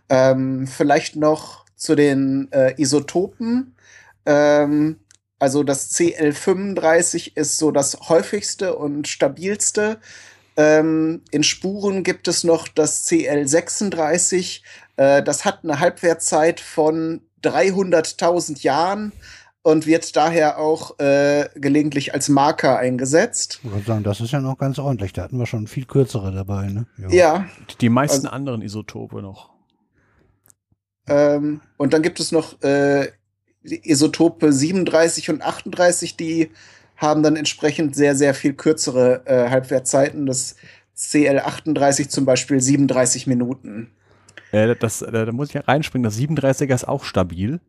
Ähm, 0.10 0.68
vielleicht 0.68 1.16
noch 1.16 1.64
zu 1.78 1.96
den 1.96 2.50
Isotopen. 2.76 3.78
Ähm, 4.30 4.98
also 5.40 5.64
das 5.64 5.92
CL35 5.96 7.32
ist 7.36 7.58
so 7.58 7.72
das 7.72 7.98
häufigste 8.10 8.76
und 8.76 9.08
stabilste. 9.08 9.98
Ähm, 10.56 11.22
in 11.32 11.44
Spuren 11.44 12.04
gibt 12.04 12.28
es 12.28 12.44
noch 12.44 12.68
das 12.68 13.08
CL36. 13.10 14.62
Äh, 14.98 15.24
das 15.24 15.46
hat 15.46 15.60
eine 15.64 15.80
Halbwertzeit 15.80 16.60
von 16.60 17.22
300.000 17.44 18.62
Jahren 18.62 19.14
und 19.62 19.88
wird 19.88 20.16
daher 20.16 20.60
auch 20.60 21.00
äh, 21.00 21.48
gelegentlich 21.56 22.14
als 22.14 22.30
Marker 22.30 22.78
eingesetzt. 22.78 23.62
Ich 23.64 23.72
würde 23.72 23.86
sagen, 23.86 24.04
das 24.04 24.20
ist 24.22 24.32
ja 24.32 24.42
noch 24.42 24.58
ganz 24.58 24.78
ordentlich. 24.78 25.14
Da 25.14 25.24
hatten 25.24 25.40
wir 25.40 25.46
schon 25.46 25.68
viel 25.68 25.86
kürzere 25.86 26.32
dabei, 26.34 26.68
ne? 26.68 26.86
Ja, 27.10 27.46
Die 27.82 27.90
meisten 27.90 28.26
Also- 28.28 28.36
anderen 28.36 28.62
Isotope 28.62 29.22
noch. 29.22 29.52
ähm, 31.08 31.62
und 31.78 31.94
dann 31.94 32.02
gibt 32.04 32.20
es 32.20 32.32
noch 32.32 32.62
äh, 32.62 33.08
Isotope 33.64 34.52
37 34.52 35.30
und 35.30 35.42
38, 35.42 36.16
die 36.16 36.52
haben 36.98 37.24
dann 37.24 37.36
entsprechend 37.36 37.96
sehr, 37.96 38.16
sehr 38.16 38.34
viel 38.34 38.54
kürzere 38.54 39.24
äh, 39.26 39.50
Halbwertzeiten. 39.50 40.26
Das 40.26 40.56
CL38 40.98 42.10
zum 42.10 42.26
Beispiel 42.26 42.60
37 42.60 43.28
Minuten. 43.28 43.92
Äh, 44.52 44.76
das, 44.76 45.02
äh, 45.02 45.12
da 45.12 45.32
muss 45.32 45.50
ich 45.50 45.54
ja 45.54 45.62
reinspringen. 45.62 46.04
Das 46.04 46.18
37er 46.18 46.76
ist 46.76 46.88
auch 46.88 47.04
stabil. 47.04 47.60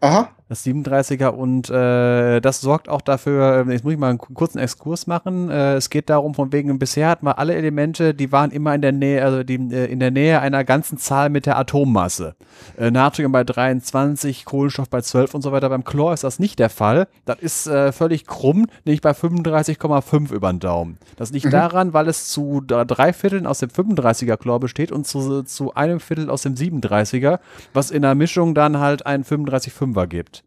Aha. 0.00 0.34
Das 0.48 0.64
37er 0.64 1.28
und 1.28 1.68
äh, 1.68 2.40
das 2.40 2.62
sorgt 2.62 2.88
auch 2.88 3.02
dafür, 3.02 3.66
äh, 3.68 3.72
jetzt 3.72 3.84
muss 3.84 3.92
ich 3.92 3.98
mal 3.98 4.08
einen 4.08 4.16
ku- 4.18 4.32
kurzen 4.32 4.58
Exkurs 4.58 5.06
machen. 5.06 5.50
Äh, 5.50 5.74
es 5.74 5.90
geht 5.90 6.08
darum, 6.08 6.32
von 6.34 6.52
wegen, 6.52 6.78
bisher 6.78 7.08
hatten 7.10 7.26
wir 7.26 7.38
alle 7.38 7.54
Elemente, 7.54 8.14
die 8.14 8.32
waren 8.32 8.50
immer 8.50 8.74
in 8.74 8.80
der 8.80 8.92
Nähe, 8.92 9.22
also 9.22 9.42
die, 9.42 9.56
äh, 9.56 9.84
in 9.92 10.00
der 10.00 10.10
Nähe 10.10 10.40
einer 10.40 10.64
ganzen 10.64 10.96
Zahl 10.96 11.28
mit 11.28 11.44
der 11.44 11.58
Atommasse. 11.58 12.34
Äh, 12.78 12.90
Natrium 12.90 13.30
bei 13.30 13.44
23, 13.44 14.46
Kohlenstoff 14.46 14.88
bei 14.88 15.02
12 15.02 15.34
und 15.34 15.42
so 15.42 15.52
weiter. 15.52 15.68
Beim 15.68 15.84
Chlor 15.84 16.14
ist 16.14 16.24
das 16.24 16.38
nicht 16.38 16.58
der 16.58 16.70
Fall. 16.70 17.08
Das 17.26 17.38
ist 17.40 17.66
äh, 17.66 17.92
völlig 17.92 18.26
krumm, 18.26 18.68
nämlich 18.86 19.02
bei 19.02 19.10
35,5 19.10 20.32
über 20.32 20.50
den 20.50 20.60
Daumen. 20.60 20.96
Das 21.16 21.30
liegt 21.30 21.52
daran, 21.52 21.92
weil 21.92 22.08
es 22.08 22.28
zu 22.28 22.62
dr- 22.66 22.86
drei 22.86 23.12
Vierteln 23.12 23.46
aus 23.46 23.58
dem 23.58 23.68
35er 23.68 24.38
Chlor 24.38 24.60
besteht 24.60 24.92
und 24.92 25.06
zu, 25.06 25.42
zu 25.42 25.74
einem 25.74 26.00
Viertel 26.00 26.30
aus 26.30 26.40
dem 26.42 26.54
37er, 26.54 27.38
was 27.74 27.90
in 27.90 28.00
der 28.00 28.14
Mischung 28.14 28.54
dann 28.54 28.78
halt 28.78 29.04
einen 29.04 29.24
35,5er 29.24 30.06
gibt. 30.06 30.37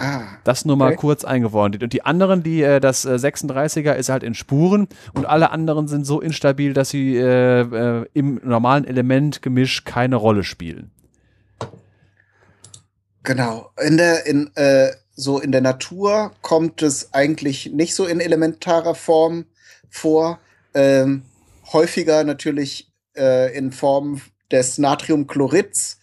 Ah. 0.00 0.22
Das 0.44 0.64
nur 0.64 0.76
mal 0.76 0.92
Okay. 0.92 0.96
kurz 0.96 1.24
eingewordet. 1.24 1.82
Und 1.82 1.92
die 1.92 2.02
anderen, 2.02 2.42
die 2.42 2.62
äh, 2.62 2.80
das 2.80 3.04
äh, 3.04 3.10
36er 3.10 3.92
ist 3.92 4.08
halt 4.08 4.22
in 4.22 4.32
Spuren 4.34 4.88
und 5.12 5.26
alle 5.26 5.50
anderen 5.50 5.88
sind 5.88 6.06
so 6.06 6.20
instabil, 6.22 6.72
dass 6.72 6.88
sie 6.88 7.18
äh, 7.18 7.60
äh, 7.60 8.06
im 8.14 8.40
normalen 8.42 8.86
Elementgemisch 8.86 9.84
keine 9.84 10.16
Rolle 10.16 10.42
spielen. 10.42 10.90
Genau. 13.24 13.70
In 13.78 13.98
der, 13.98 14.24
in, 14.24 14.50
äh, 14.56 14.92
so 15.14 15.38
in 15.38 15.52
der 15.52 15.60
Natur 15.60 16.32
kommt 16.40 16.80
es 16.80 17.12
eigentlich 17.12 17.70
nicht 17.74 17.94
so 17.94 18.06
in 18.06 18.20
elementarer 18.20 18.94
Form 18.94 19.44
vor. 19.90 20.38
Ähm, 20.72 21.24
häufiger 21.74 22.24
natürlich 22.24 22.90
äh, 23.18 23.54
in 23.54 23.70
Form 23.70 24.22
des 24.50 24.78
Natriumchlorids. 24.78 25.98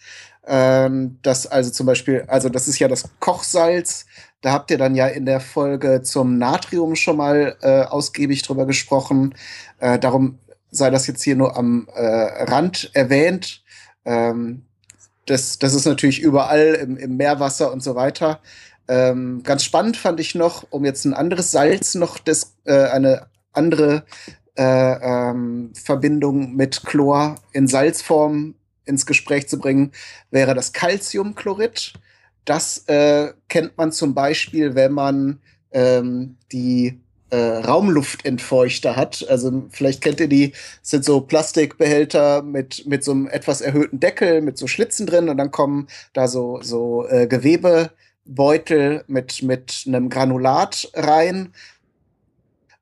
Ähm, 0.48 1.18
das 1.22 1.46
also 1.46 1.70
zum 1.70 1.86
Beispiel, 1.86 2.24
also 2.26 2.48
das 2.48 2.68
ist 2.68 2.78
ja 2.78 2.88
das 2.88 3.04
Kochsalz. 3.20 4.06
Da 4.40 4.52
habt 4.52 4.70
ihr 4.70 4.78
dann 4.78 4.94
ja 4.94 5.06
in 5.06 5.26
der 5.26 5.40
Folge 5.40 6.02
zum 6.02 6.38
Natrium 6.38 6.96
schon 6.96 7.18
mal 7.18 7.56
äh, 7.60 7.82
ausgiebig 7.82 8.42
drüber 8.42 8.66
gesprochen. 8.66 9.34
Äh, 9.78 9.98
darum 9.98 10.38
sei 10.70 10.90
das 10.90 11.06
jetzt 11.06 11.22
hier 11.22 11.36
nur 11.36 11.56
am 11.56 11.86
äh, 11.94 12.44
Rand 12.44 12.90
erwähnt. 12.94 13.62
Ähm, 14.04 14.62
das, 15.26 15.58
das 15.58 15.74
ist 15.74 15.84
natürlich 15.84 16.20
überall 16.20 16.74
im, 16.74 16.96
im 16.96 17.16
Meerwasser 17.16 17.70
und 17.70 17.82
so 17.82 17.94
weiter. 17.94 18.40
Ähm, 18.88 19.42
ganz 19.42 19.64
spannend 19.64 19.98
fand 19.98 20.18
ich 20.18 20.34
noch, 20.34 20.66
um 20.70 20.86
jetzt 20.86 21.04
ein 21.04 21.12
anderes 21.12 21.50
Salz 21.50 21.94
noch 21.94 22.18
das, 22.18 22.54
äh, 22.64 22.84
eine 22.84 23.26
andere 23.52 24.04
äh, 24.56 24.62
ähm, 24.62 25.72
Verbindung 25.74 26.56
mit 26.56 26.84
Chlor 26.84 27.34
in 27.52 27.68
Salzform 27.68 28.54
ins 28.88 29.06
Gespräch 29.06 29.48
zu 29.48 29.58
bringen, 29.58 29.92
wäre 30.30 30.54
das 30.54 30.72
Calciumchlorid. 30.72 31.92
Das 32.44 32.84
äh, 32.88 33.32
kennt 33.48 33.76
man 33.76 33.92
zum 33.92 34.14
Beispiel, 34.14 34.74
wenn 34.74 34.92
man 34.92 35.40
ähm, 35.72 36.36
die 36.50 36.98
äh, 37.30 37.36
Raumluftentfeuchter 37.36 38.96
hat. 38.96 39.26
Also 39.28 39.64
vielleicht 39.70 40.00
kennt 40.00 40.20
ihr 40.20 40.28
die, 40.28 40.52
das 40.52 40.90
sind 40.90 41.04
so 41.04 41.20
Plastikbehälter 41.20 42.42
mit, 42.42 42.86
mit 42.86 43.04
so 43.04 43.12
einem 43.12 43.28
etwas 43.28 43.60
erhöhten 43.60 44.00
Deckel, 44.00 44.40
mit 44.40 44.56
so 44.58 44.66
Schlitzen 44.66 45.06
drin 45.06 45.28
und 45.28 45.36
dann 45.36 45.50
kommen 45.50 45.88
da 46.14 46.26
so, 46.26 46.60
so 46.62 47.06
äh, 47.08 47.26
Gewebebeutel 47.26 49.04
mit, 49.06 49.42
mit 49.42 49.84
einem 49.86 50.08
Granulat 50.08 50.90
rein. 50.94 51.52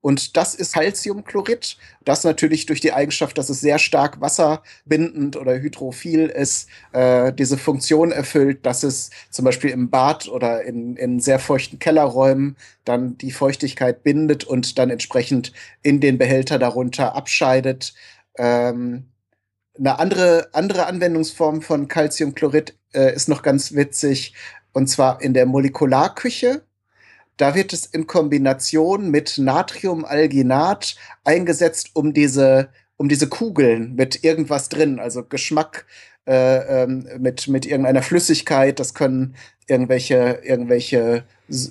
Und 0.06 0.36
das 0.36 0.54
ist 0.54 0.74
Calciumchlorid, 0.74 1.76
das 2.04 2.22
natürlich 2.22 2.66
durch 2.66 2.80
die 2.80 2.92
Eigenschaft, 2.92 3.36
dass 3.38 3.48
es 3.48 3.58
sehr 3.58 3.80
stark 3.80 4.20
wasserbindend 4.20 5.34
oder 5.34 5.58
hydrophil 5.58 6.26
ist, 6.26 6.68
äh, 6.92 7.32
diese 7.32 7.58
Funktion 7.58 8.12
erfüllt, 8.12 8.64
dass 8.64 8.84
es 8.84 9.10
zum 9.30 9.44
Beispiel 9.44 9.70
im 9.70 9.90
Bad 9.90 10.28
oder 10.28 10.62
in, 10.62 10.94
in 10.94 11.18
sehr 11.18 11.40
feuchten 11.40 11.80
Kellerräumen 11.80 12.56
dann 12.84 13.18
die 13.18 13.32
Feuchtigkeit 13.32 14.04
bindet 14.04 14.44
und 14.44 14.78
dann 14.78 14.90
entsprechend 14.90 15.52
in 15.82 15.98
den 15.98 16.18
Behälter 16.18 16.60
darunter 16.60 17.16
abscheidet. 17.16 17.92
Ähm, 18.38 19.06
eine 19.76 19.98
andere, 19.98 20.50
andere 20.52 20.86
Anwendungsform 20.86 21.62
von 21.62 21.88
Calciumchlorid 21.88 22.78
äh, 22.94 23.12
ist 23.12 23.28
noch 23.28 23.42
ganz 23.42 23.74
witzig, 23.74 24.34
und 24.72 24.86
zwar 24.86 25.20
in 25.20 25.34
der 25.34 25.46
Molekularküche. 25.46 26.62
Da 27.36 27.54
wird 27.54 27.72
es 27.72 27.86
in 27.86 28.06
Kombination 28.06 29.10
mit 29.10 29.38
Natriumalginat 29.38 30.96
eingesetzt, 31.24 31.90
um 31.94 32.12
diese, 32.12 32.68
um 32.96 33.08
diese 33.08 33.28
Kugeln 33.28 33.94
mit 33.94 34.24
irgendwas 34.24 34.68
drin, 34.68 34.98
also 34.98 35.22
Geschmack 35.22 35.86
äh, 36.26 36.82
ähm, 36.82 37.06
mit, 37.18 37.48
mit 37.48 37.66
irgendeiner 37.66 38.02
Flüssigkeit. 38.02 38.80
Das 38.80 38.94
können 38.94 39.36
irgendwelche, 39.66 40.40
irgendwelche 40.42 41.24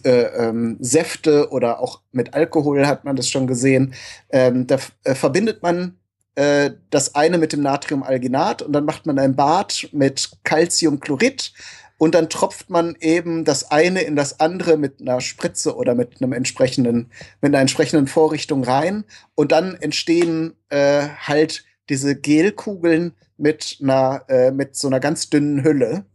äh, 0.04 0.10
ähm, 0.10 0.78
Säfte 0.80 1.50
oder 1.52 1.80
auch 1.80 2.02
mit 2.12 2.34
Alkohol 2.34 2.86
hat 2.86 3.04
man 3.04 3.16
das 3.16 3.30
schon 3.30 3.48
gesehen. 3.48 3.94
Ähm, 4.30 4.68
da 4.68 4.78
äh, 5.04 5.16
verbindet 5.16 5.64
man 5.64 5.98
äh, 6.36 6.72
das 6.90 7.16
eine 7.16 7.38
mit 7.38 7.54
dem 7.54 7.62
Natriumalginat 7.62 8.62
und 8.62 8.74
dann 8.74 8.86
macht 8.86 9.06
man 9.06 9.20
ein 9.20 9.36
Bad 9.36 9.90
mit 9.92 10.30
Calciumchlorid 10.44 11.54
und 11.98 12.16
dann 12.16 12.30
tropft 12.30 12.70
man 12.70 12.96
eben 13.00 13.46
das 13.46 13.72
eine 13.72 14.02
in 14.02 14.16
das 14.16 14.40
andere 14.40 14.78
mit 14.78 15.00
einer 15.00 15.22
Spritze 15.22 15.76
oder 15.76 15.96
mit 15.96 16.22
einem 16.22 16.34
entsprechenden, 16.34 17.10
mit 17.42 17.52
einer 17.52 17.62
entsprechenden 17.62 18.08
Vorrichtung 18.08 18.64
rein 18.64 19.06
und 19.36 19.52
dann 19.52 19.76
entstehen 19.76 20.56
äh, 20.70 21.08
halt 21.20 21.64
diese 21.90 22.16
Gelkugeln 22.16 23.14
mit 23.38 23.78
einer, 23.82 24.24
äh, 24.28 24.52
mit 24.52 24.76
so 24.76 24.88
einer 24.88 25.00
ganz 25.00 25.30
dünnen 25.30 25.64
Hülle. 25.64 26.06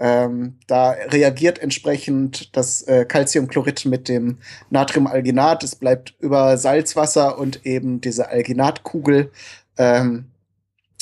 Ähm, 0.00 0.58
da 0.68 0.90
reagiert 0.90 1.58
entsprechend 1.58 2.56
das 2.56 2.82
äh, 2.82 3.04
Calciumchlorid 3.04 3.84
mit 3.86 4.08
dem 4.08 4.38
Natriumalginat. 4.70 5.64
Es 5.64 5.74
bleibt 5.74 6.14
über 6.20 6.56
Salzwasser 6.56 7.38
und 7.38 7.66
eben 7.66 8.00
diese 8.00 8.28
Alginatkugel. 8.28 9.32
Ähm, 9.76 10.26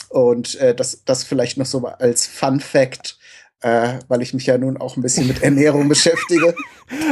und 0.09 0.55
äh, 0.60 0.74
das, 0.74 1.02
das 1.05 1.24
vielleicht 1.24 1.59
noch 1.59 1.66
so 1.66 1.84
als 1.84 2.26
Fun 2.26 2.60
Fact 2.60 3.15
äh, 3.62 3.98
weil 4.08 4.22
ich 4.22 4.34
mich 4.34 4.46
ja 4.46 4.58
nun 4.58 4.76
auch 4.76 4.96
ein 4.96 5.02
bisschen 5.02 5.26
mit 5.26 5.42
Ernährung 5.42 5.88
beschäftige. 5.88 6.54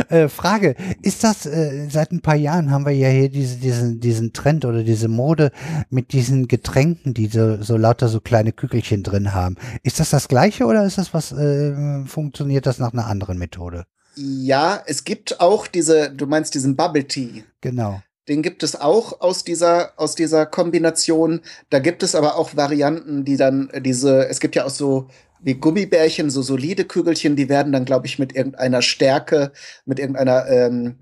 Äh, 0.09 0.29
Frage, 0.29 0.77
ist 1.03 1.25
das, 1.25 1.47
äh, 1.47 1.89
seit 1.91 2.13
ein 2.13 2.21
paar 2.21 2.37
Jahren 2.37 2.71
haben 2.71 2.87
wir 2.87 2.93
ja 2.93 3.09
hier 3.09 3.29
diese, 3.29 3.57
diesen, 3.57 4.01
diesen 4.01 4.33
Trend 4.33 4.65
oder 4.65 4.83
diese 4.85 5.09
Mode 5.09 5.51
mit 5.91 6.13
diesen 6.13 6.47
Getränken, 6.49 7.15
die 7.15 7.27
so, 7.27 7.63
so 7.63 7.77
lauter 7.77 8.09
so 8.09 8.21
kleine 8.21 8.53
Kügelchen 8.53 9.03
drin 9.03 9.35
haben. 9.35 9.57
Ist 9.83 10.01
das 10.01 10.11
das 10.11 10.29
gleiche 10.29 10.67
oder 10.67 10.85
ist 10.85 10.99
das 10.99 11.15
was, 11.15 11.33
äh, 11.33 12.05
funktioniert 12.07 12.67
das 12.67 12.79
nach 12.79 12.93
einer 12.93 13.07
anderen 13.07 13.39
Methode? 13.39 13.85
Ja, 14.17 14.83
es 14.87 15.05
gibt 15.05 15.41
auch 15.41 15.67
diese, 15.67 16.11
du 16.11 16.27
meinst 16.27 16.55
diesen 16.55 16.77
Bubble 16.77 17.07
Tea. 17.09 17.45
Genau. 17.61 18.01
Den 18.29 18.43
gibt 18.43 18.63
es 18.63 18.81
auch 18.81 19.21
aus 19.21 19.45
dieser, 19.45 19.93
aus 19.97 20.15
dieser 20.15 20.47
Kombination. 20.47 21.41
Da 21.69 21.79
gibt 21.79 22.03
es 22.03 22.15
aber 22.15 22.37
auch 22.37 22.57
Varianten, 22.57 23.25
die 23.25 23.37
dann 23.37 23.71
diese, 23.81 24.29
es 24.29 24.41
gibt 24.41 24.57
ja 24.57 24.65
auch 24.65 24.71
so 24.71 25.09
wie 25.45 25.55
Gummibärchen, 25.55 26.31
so 26.31 26.43
solide 26.43 26.85
Kügelchen, 26.85 27.37
die 27.37 27.49
werden 27.49 27.73
dann, 27.73 27.85
glaube 27.85 28.07
ich, 28.07 28.19
mit 28.19 28.35
irgendeiner 28.35 28.83
Stärke, 28.83 29.53
mit 29.85 29.99
irgendeiner 29.99 30.47
ähm, 30.49 30.97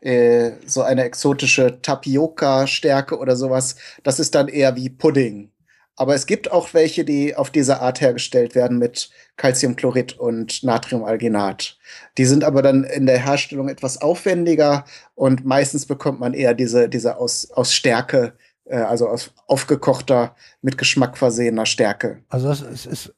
äh, 0.00 0.52
so 0.66 0.82
eine 0.82 1.04
exotische 1.04 1.80
Tapioca-Stärke 1.82 3.18
oder 3.18 3.34
sowas. 3.34 3.76
Das 4.02 4.20
ist 4.20 4.34
dann 4.34 4.48
eher 4.48 4.76
wie 4.76 4.90
Pudding. 4.90 5.50
Aber 5.96 6.14
es 6.14 6.26
gibt 6.26 6.52
auch 6.52 6.74
welche, 6.74 7.04
die 7.04 7.34
auf 7.34 7.50
diese 7.50 7.80
Art 7.80 8.00
hergestellt 8.00 8.54
werden 8.54 8.78
mit 8.78 9.10
Calciumchlorid 9.36 10.16
und 10.16 10.62
Natriumalginat. 10.62 11.76
Die 12.18 12.24
sind 12.24 12.44
aber 12.44 12.62
dann 12.62 12.84
in 12.84 13.06
der 13.06 13.18
Herstellung 13.18 13.68
etwas 13.68 14.00
aufwendiger 14.00 14.84
und 15.16 15.44
meistens 15.44 15.86
bekommt 15.86 16.20
man 16.20 16.34
eher 16.34 16.54
diese, 16.54 16.88
diese 16.88 17.16
aus, 17.16 17.50
aus 17.50 17.74
Stärke 17.74 18.34
also 18.76 19.08
aus 19.08 19.32
aufgekochter, 19.46 20.34
mit 20.62 20.76
Geschmack 20.78 21.16
versehener 21.16 21.66
Stärke. 21.66 22.22
Also 22.28 22.48
das 22.48 22.60
ist, 22.60 22.86
ist 22.86 23.14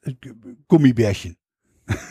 Gummibärchen. 0.67 1.37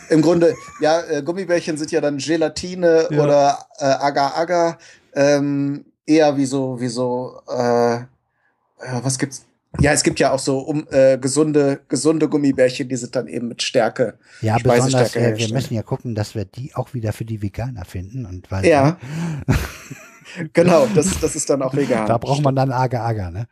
Im 0.09 0.21
Grunde, 0.21 0.53
ja, 0.79 1.01
äh, 1.01 1.23
Gummibärchen 1.23 1.77
sind 1.77 1.91
ja 1.91 2.01
dann 2.01 2.17
Gelatine 2.17 3.07
ja. 3.09 3.23
oder 3.23 3.65
äh, 3.79 3.85
Agar-Agar. 3.85 4.77
Ähm, 5.13 5.85
eher 6.05 6.37
wie 6.37 6.45
so, 6.45 6.79
wie 6.79 6.87
so, 6.87 7.41
äh, 7.49 7.95
äh, 7.95 8.03
was 9.01 9.17
gibt's? 9.17 9.45
Ja, 9.79 9.93
es 9.93 10.03
gibt 10.03 10.19
ja 10.19 10.31
auch 10.31 10.39
so 10.39 10.59
um, 10.59 10.85
äh, 10.91 11.17
gesunde, 11.17 11.79
gesunde 11.87 12.27
Gummibärchen, 12.27 12.89
die 12.89 12.97
sind 12.97 13.15
dann 13.15 13.27
eben 13.27 13.47
mit 13.47 13.63
Stärke. 13.63 14.17
Ja, 14.41 14.57
besonders, 14.57 15.15
äh, 15.15 15.37
wir 15.37 15.53
müssen 15.53 15.73
ja 15.73 15.81
gucken, 15.81 16.13
dass 16.13 16.35
wir 16.35 16.43
die 16.43 16.75
auch 16.75 16.93
wieder 16.93 17.13
für 17.13 17.23
die 17.23 17.41
Veganer 17.41 17.85
finden 17.85 18.25
und 18.25 18.51
weil. 18.51 18.65
Ja. 18.65 18.97
genau, 20.53 20.87
das, 20.95 21.19
das 21.19 21.35
ist 21.35 21.49
dann 21.49 21.61
auch 21.61 21.75
vegan. 21.75 22.07
Da 22.07 22.17
braucht 22.17 22.41
man 22.41 22.55
dann 22.55 22.71
Agar-Agar, 22.71 23.31
ne? 23.31 23.47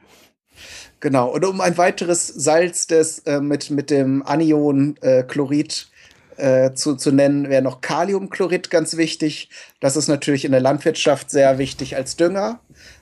Genau, 1.00 1.30
und 1.34 1.46
um 1.46 1.62
ein 1.62 1.78
weiteres 1.78 2.28
Salz 2.28 2.88
des, 2.88 3.20
äh, 3.20 3.40
mit, 3.40 3.70
mit 3.70 3.90
dem 3.90 4.22
Anion 4.24 4.98
äh, 5.02 5.24
Chlorid 5.24 5.90
äh, 6.40 6.74
zu, 6.74 6.96
zu 6.96 7.12
nennen, 7.12 7.50
wäre 7.50 7.62
noch 7.62 7.82
Kaliumchlorid 7.82 8.70
ganz 8.70 8.98
wichtig. 8.98 9.50
Das 9.80 9.96
ist 9.96 10.08
natürlich 10.08 10.46
in 10.46 10.52
der 10.52 10.62
Landwirtschaft 10.62 11.32
sehr 11.32 11.58
wichtig 11.58 11.96
als 11.96 12.16
Dünger. 12.16 12.60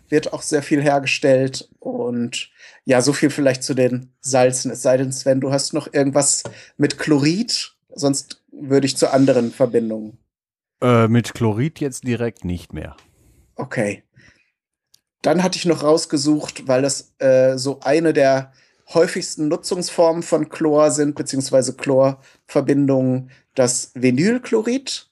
Wird 0.10 0.34
auch 0.34 0.42
sehr 0.42 0.64
viel 0.64 0.82
hergestellt. 0.82 1.70
Und 1.80 2.50
ja, 2.86 3.02
so 3.02 3.14
viel 3.14 3.30
vielleicht 3.30 3.64
zu 3.64 3.74
den 3.74 4.14
Salzen. 4.22 4.72
Es 4.72 4.82
sei 4.82 4.98
denn, 4.98 5.12
Sven, 5.12 5.42
du 5.42 5.52
hast 5.52 5.74
noch 5.74 5.92
irgendwas 5.92 6.44
mit 6.78 6.98
Chlorid. 6.98 7.76
Sonst 7.94 8.44
würde 8.52 8.86
ich 8.86 8.98
zu 8.98 9.12
anderen 9.12 9.52
Verbindungen. 9.52 10.18
Äh, 10.82 11.08
mit 11.08 11.34
Chlorid 11.34 11.80
jetzt 11.80 12.08
direkt 12.08 12.46
nicht 12.46 12.74
mehr. 12.74 12.96
Okay. 13.58 14.04
Dann 15.22 15.44
hatte 15.44 15.58
ich 15.58 15.66
noch 15.66 15.84
rausgesucht, 15.84 16.68
weil 16.68 16.82
das 16.82 17.14
äh, 17.20 17.58
so 17.58 17.80
eine 17.82 18.14
der 18.14 18.54
häufigsten 18.94 19.48
Nutzungsformen 19.50 20.24
von 20.24 20.50
Chlor 20.50 20.92
sind, 20.92 21.16
beziehungsweise 21.16 21.76
Chlorverbindungen, 21.76 23.32
das 23.56 23.92
Vinylchlorid. 23.96 25.10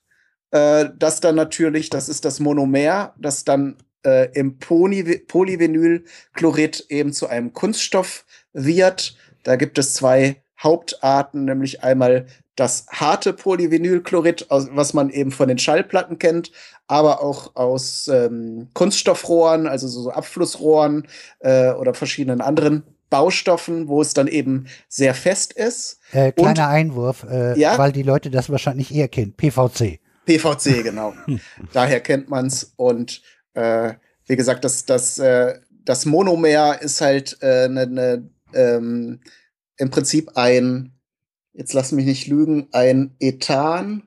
Äh, 0.52 0.90
das 0.98 1.20
dann 1.20 1.36
natürlich, 1.36 1.90
das 1.90 2.08
ist 2.08 2.24
das 2.24 2.40
Monomer, 2.40 3.14
das 3.18 3.44
dann 3.44 3.78
äh, 4.06 4.32
im 4.34 4.60
Poly 4.60 5.20
Polyvinylchlorid 5.20 6.86
eben 6.90 7.12
zu 7.12 7.28
einem 7.28 7.52
Kunststoff 7.52 8.26
wird. 8.54 9.18
Da 9.44 9.56
gibt 9.58 9.78
es 9.78 9.96
zwei 9.96 10.42
Hauptarten, 10.62 11.46
nämlich 11.46 11.84
einmal 11.84 12.28
das 12.56 12.86
harte 12.90 13.34
Polyvinylchlorid, 13.34 14.48
was 14.50 14.94
man 14.94 15.10
eben 15.10 15.32
von 15.32 15.48
den 15.48 15.58
Schallplatten 15.58 16.20
kennt, 16.20 16.52
aber 16.88 17.22
auch 17.22 17.56
aus 17.56 18.08
ähm, 18.08 18.70
Kunststoffrohren, 18.74 19.68
also 19.68 19.88
so 19.88 20.10
Abflussrohren 20.10 21.08
äh, 21.40 21.72
oder 21.72 21.94
verschiedenen 21.94 22.42
anderen 22.42 22.84
Baustoffen, 23.10 23.88
wo 23.88 24.02
es 24.02 24.14
dann 24.14 24.28
eben 24.28 24.68
sehr 24.88 25.14
fest 25.14 25.54
ist. 25.54 26.00
Äh, 26.12 26.32
kleiner 26.32 26.50
Und, 26.50 26.60
Einwurf, 26.60 27.26
äh, 27.30 27.60
ja? 27.60 27.78
weil 27.78 27.92
die 27.92 28.04
Leute 28.04 28.30
das 28.30 28.50
wahrscheinlich 28.50 28.94
eher 28.94 29.08
kennen. 29.08 29.34
PVC. 29.34 30.00
PVC, 30.26 30.84
genau. 30.84 31.14
Daher 31.74 32.00
kennt 32.00 32.30
man 32.30 32.48
es. 32.48 32.74
Und 32.78 33.22
äh, 33.54 33.94
wie 34.26 34.36
gesagt, 34.36 34.66
das, 34.66 34.86
das, 34.86 35.20
äh, 35.20 35.60
das 35.84 36.06
Monomer 36.06 36.82
ist 36.82 37.02
halt 37.02 37.38
äh, 37.42 37.68
ne, 37.68 37.88
ne, 37.88 38.30
ähm, 38.54 39.20
im 39.78 39.90
Prinzip 39.92 40.32
ein, 40.36 40.95
jetzt 41.56 41.74
lass 41.74 41.92
mich 41.92 42.06
nicht 42.06 42.28
lügen, 42.28 42.68
ein 42.72 43.16
Ethan, 43.20 44.04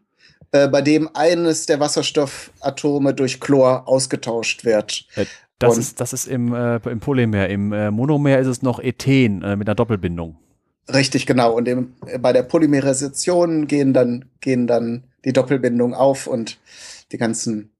äh, 0.52 0.68
bei 0.68 0.82
dem 0.82 1.08
eines 1.14 1.66
der 1.66 1.80
Wasserstoffatome 1.80 3.14
durch 3.14 3.40
Chlor 3.40 3.88
ausgetauscht 3.88 4.64
wird. 4.64 5.06
Äh, 5.16 5.26
das, 5.58 5.76
ist, 5.76 6.00
das 6.00 6.12
ist 6.12 6.26
im, 6.26 6.54
äh, 6.54 6.76
im 6.76 7.00
Polymer. 7.00 7.48
Im 7.48 7.72
äh, 7.72 7.90
Monomer 7.90 8.38
ist 8.38 8.46
es 8.46 8.62
noch 8.62 8.80
Ethen 8.80 9.42
äh, 9.42 9.56
mit 9.56 9.68
einer 9.68 9.74
Doppelbindung. 9.74 10.36
Richtig, 10.92 11.26
genau. 11.26 11.52
Und 11.52 11.68
im, 11.68 11.94
bei 12.20 12.32
der 12.32 12.44
Polymerisation 12.44 13.66
gehen 13.66 13.92
dann, 13.92 14.26
gehen 14.40 14.66
dann 14.66 15.04
die 15.24 15.32
Doppelbindungen 15.32 15.94
auf 15.94 16.26
und 16.26 16.58
die 17.12 17.18
ganzen, 17.18 17.70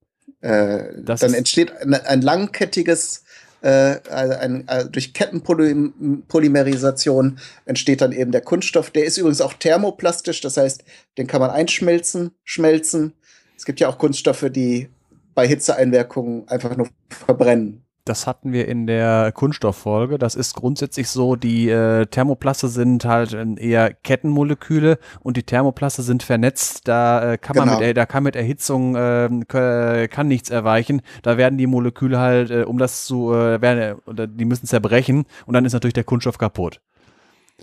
äh, 0.41 1.03
dann 1.03 1.35
entsteht 1.35 1.73
ein, 1.81 1.95
ein 1.95 2.21
langkettiges 2.21 3.25
äh, 3.61 4.01
also 4.11 4.35
ein, 4.35 4.69
also 4.69 4.89
durch 4.89 5.15
Kettenpolymerisation 5.15 7.39
entsteht 7.65 8.01
dann 8.01 8.13
eben 8.13 8.33
der 8.33 8.43
Kunststoff. 8.43 8.91
Der 8.91 9.05
ist 9.05 9.19
übrigens 9.19 9.41
auch 9.41 9.55
thermoplastisch, 9.55 10.41
das 10.41 10.57
heißt, 10.57 10.85
den 11.17 11.27
kann 11.27 11.41
man 11.41 11.51
einschmelzen, 11.51 12.33
schmelzen. 12.45 13.15
Es 13.57 13.65
gibt 13.65 13.81
ja 13.81 13.89
auch 13.89 13.99
Kunststoffe, 13.99 14.47
die 14.51 14.89
bei 15.35 15.47
Hitzeeinwirkungen 15.47 16.49
einfach 16.49 16.77
nur 16.77 16.89
verbrennen. 17.09 17.85
Das 18.09 18.27
hatten 18.27 18.53
wir 18.53 18.67
in 18.69 18.87
der 18.87 19.33
Kunststofffolge. 19.33 20.19
Das 20.19 20.35
ist 20.35 20.55
grundsätzlich 20.55 21.09
so, 21.09 21.37
die 21.37 21.69
äh, 21.69 22.07
Thermoplaste 22.07 22.69
sind 22.69 23.05
halt 23.05 23.33
äh, 23.35 23.45
eher 23.59 23.93
Kettenmoleküle 23.93 24.99
und 25.21 25.37
die 25.37 25.43
Thermoplaste 25.43 26.03
sind 26.03 26.23
vernetzt. 26.23 26.89
Da 26.89 27.33
äh, 27.33 27.39
kann 27.39 27.57
man 27.57 27.69
Genau. 27.69 27.81
mit, 27.81 27.97
da 27.97 28.07
kann 28.07 28.23
mit 28.23 28.37
Erhitzung 28.37 28.95
ähm, 28.97 29.47
k- 29.47 30.09
kann 30.09 30.29
nichts 30.29 30.51
erweichen. 30.51 31.03
Da 31.23 31.37
werden 31.37 31.59
die 31.59 31.67
Moleküle 31.67 32.19
halt, 32.19 32.51
äh, 32.51 32.63
um 32.63 32.79
das 32.79 33.05
zu, 33.05 33.33
äh, 33.33 33.61
werden, 33.61 33.99
äh, 34.17 34.29
die 34.29 34.45
müssen 34.45 34.67
zerbrechen 34.67 35.25
und 35.47 35.55
dann 35.55 35.65
ist 35.65 35.73
natürlich 35.73 35.95
der 35.95 36.05
Kunststoff 36.05 36.39
kaputt. 36.39 36.81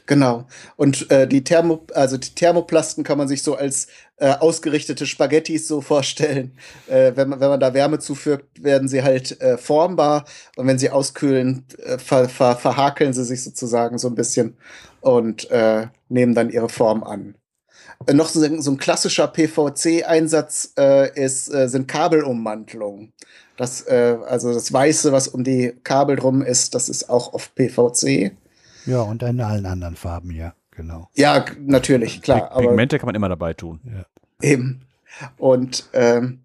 Genau. 0.08 0.46
Und 0.76 1.10
äh, 1.10 1.28
die 1.28 1.44
Thermo, 1.44 1.86
also 1.94 2.18
die 2.18 2.30
Thermoplasten 2.36 3.04
kann 3.04 3.18
man 3.18 3.28
sich 3.28 3.42
so 3.42 3.56
als 3.56 3.88
äh, 4.18 4.30
ausgerichtete 4.34 5.06
Spaghettis 5.08 5.68
so 5.68 5.82
vorstellen. 5.82 6.52
Äh, 6.88 7.14
wenn, 7.16 7.30
man, 7.30 7.40
wenn 7.40 7.50
man 7.50 7.60
da 7.60 7.74
Wärme 7.74 7.98
zufügt, 8.00 8.62
werden 8.64 8.88
sie 8.88 9.02
halt 9.04 9.40
äh, 9.42 9.58
formbar 9.58 10.26
und 10.58 10.68
wenn 10.68 10.78
sie 10.78 10.92
auskühlen, 10.92 11.66
äh, 11.84 11.98
ver, 11.98 12.30
ver, 12.30 12.56
verhakeln 12.58 13.14
sie 13.14 13.24
sich 13.24 13.44
sozusagen 13.44 13.98
so 13.98 14.08
ein 14.10 14.16
bisschen 14.16 14.58
und 15.02 15.50
äh, 15.50 15.88
nehmen 16.10 16.36
dann 16.36 16.50
ihre 16.52 16.70
Form 16.70 17.04
an. 17.04 17.36
Äh, 18.08 18.14
noch 18.14 18.30
so, 18.30 18.44
ein- 18.44 18.62
so 18.62 18.72
ein 18.72 18.78
klassischer 18.78 19.28
PVC-Einsatz 19.28 20.74
äh, 20.78 21.14
ist, 21.24 21.54
äh, 21.54 21.68
sind 21.70 21.88
Kabelummantelungen. 21.88 23.14
Das, 23.58 23.82
äh, 23.88 24.18
also 24.28 24.54
das 24.54 24.72
Weiße, 24.74 25.12
was 25.12 25.28
um 25.30 25.44
die 25.44 25.74
Kabel 25.84 26.16
drum 26.18 26.42
ist, 26.42 26.76
das 26.76 26.90
ist 26.90 27.10
auch 27.10 27.34
oft 27.34 27.56
PVC. 27.56 28.34
Ja, 28.86 29.02
und 29.02 29.24
in 29.24 29.42
allen 29.42 29.66
anderen 29.66 29.96
Farben, 29.96 30.32
ja, 30.32 30.54
genau. 30.72 31.10
Ja, 31.16 31.46
natürlich, 31.60 32.22
klar. 32.22 32.40
Pig- 32.42 32.52
Aber 32.52 32.62
Pigmente 32.68 32.98
kann 33.00 33.08
man 33.08 33.16
immer 33.16 33.30
dabei 33.30 33.54
tun. 33.54 33.80
Eben. 34.42 34.82
Und 35.38 35.90
ähm, 35.94 36.42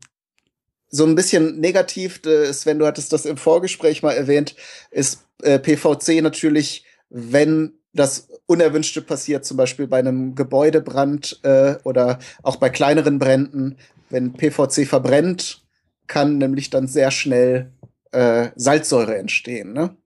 so 0.88 1.04
ein 1.04 1.14
bisschen 1.14 1.60
negativ, 1.60 2.24
äh, 2.24 2.52
Sven, 2.52 2.78
du 2.78 2.86
hattest 2.86 3.12
das 3.12 3.24
im 3.26 3.36
Vorgespräch 3.36 4.02
mal 4.02 4.12
erwähnt, 4.12 4.54
ist 4.90 5.24
äh, 5.42 5.58
PVC 5.58 6.22
natürlich, 6.22 6.84
wenn 7.10 7.72
das 7.92 8.28
Unerwünschte 8.46 9.02
passiert, 9.02 9.44
zum 9.44 9.56
Beispiel 9.56 9.86
bei 9.88 9.98
einem 9.98 10.34
Gebäudebrand 10.36 11.40
äh, 11.42 11.76
oder 11.82 12.20
auch 12.42 12.56
bei 12.56 12.70
kleineren 12.70 13.18
Bränden, 13.18 13.76
wenn 14.10 14.32
PVC 14.32 14.86
verbrennt, 14.86 15.64
kann 16.06 16.38
nämlich 16.38 16.70
dann 16.70 16.86
sehr 16.86 17.10
schnell 17.10 17.72
äh, 18.12 18.50
Salzsäure 18.56 19.16
entstehen. 19.16 19.72
Ne? 19.72 19.96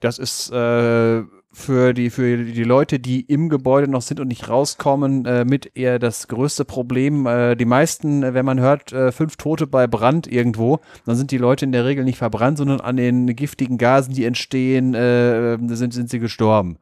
Das 0.00 0.18
ist 0.18 0.50
äh, 0.50 1.22
für, 1.52 1.92
die, 1.92 2.10
für 2.10 2.38
die 2.38 2.64
Leute, 2.64 2.98
die 2.98 3.20
im 3.20 3.48
Gebäude 3.48 3.88
noch 3.88 4.02
sind 4.02 4.20
und 4.20 4.28
nicht 4.28 4.48
rauskommen, 4.48 5.26
äh, 5.26 5.44
mit 5.44 5.76
eher 5.76 5.98
das 5.98 6.28
größte 6.28 6.64
Problem. 6.64 7.26
Äh, 7.26 7.56
die 7.56 7.66
meisten, 7.66 8.22
äh, 8.22 8.34
wenn 8.34 8.46
man 8.46 8.58
hört, 8.58 8.92
äh, 8.92 9.12
fünf 9.12 9.36
Tote 9.36 9.66
bei 9.66 9.86
Brand 9.86 10.26
irgendwo, 10.26 10.80
dann 11.04 11.16
sind 11.16 11.30
die 11.30 11.38
Leute 11.38 11.66
in 11.66 11.72
der 11.72 11.84
Regel 11.84 12.04
nicht 12.04 12.18
verbrannt, 12.18 12.58
sondern 12.58 12.80
an 12.80 12.96
den 12.96 13.36
giftigen 13.36 13.76
Gasen, 13.76 14.14
die 14.14 14.24
entstehen, 14.24 14.94
äh, 14.94 15.58
sind, 15.74 15.92
sind 15.92 16.08
sie 16.08 16.18
gestorben. 16.18 16.78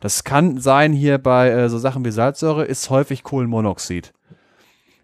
Das 0.00 0.24
kann 0.24 0.58
sein 0.58 0.92
hier 0.92 1.18
bei 1.18 1.50
äh, 1.50 1.68
so 1.68 1.78
Sachen 1.78 2.04
wie 2.04 2.10
Salzsäure, 2.10 2.64
ist 2.64 2.90
häufig 2.90 3.24
Kohlenmonoxid. 3.24 4.12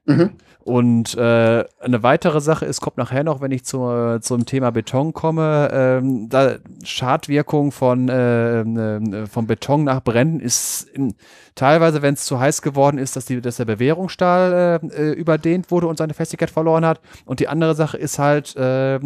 Mhm. 0.06 0.30
Und 0.68 1.16
äh, 1.16 1.64
eine 1.80 2.02
weitere 2.02 2.42
Sache 2.42 2.66
ist, 2.66 2.82
kommt 2.82 2.98
nachher 2.98 3.24
noch, 3.24 3.40
wenn 3.40 3.52
ich 3.52 3.64
zur, 3.64 4.20
zum 4.20 4.44
Thema 4.44 4.70
Beton 4.70 5.14
komme, 5.14 5.70
ähm, 5.72 6.28
da 6.28 6.56
Schadwirkung 6.84 7.72
von, 7.72 8.10
äh, 8.10 8.60
äh, 8.60 9.26
vom 9.26 9.46
Beton 9.46 9.84
nach 9.84 10.02
Bränden 10.02 10.40
ist 10.40 10.82
in, 10.82 11.14
teilweise, 11.54 12.02
wenn 12.02 12.12
es 12.12 12.26
zu 12.26 12.38
heiß 12.38 12.60
geworden 12.60 12.98
ist, 12.98 13.16
dass, 13.16 13.24
die, 13.24 13.40
dass 13.40 13.56
der 13.56 13.64
Bewährungsstahl 13.64 14.80
äh, 14.82 14.86
äh, 14.88 15.12
überdehnt 15.12 15.70
wurde 15.70 15.86
und 15.86 15.96
seine 15.96 16.12
Festigkeit 16.12 16.50
verloren 16.50 16.84
hat. 16.84 17.00
Und 17.24 17.40
die 17.40 17.48
andere 17.48 17.74
Sache 17.74 17.96
ist 17.96 18.18
halt, 18.18 18.54
äh, 18.56 19.00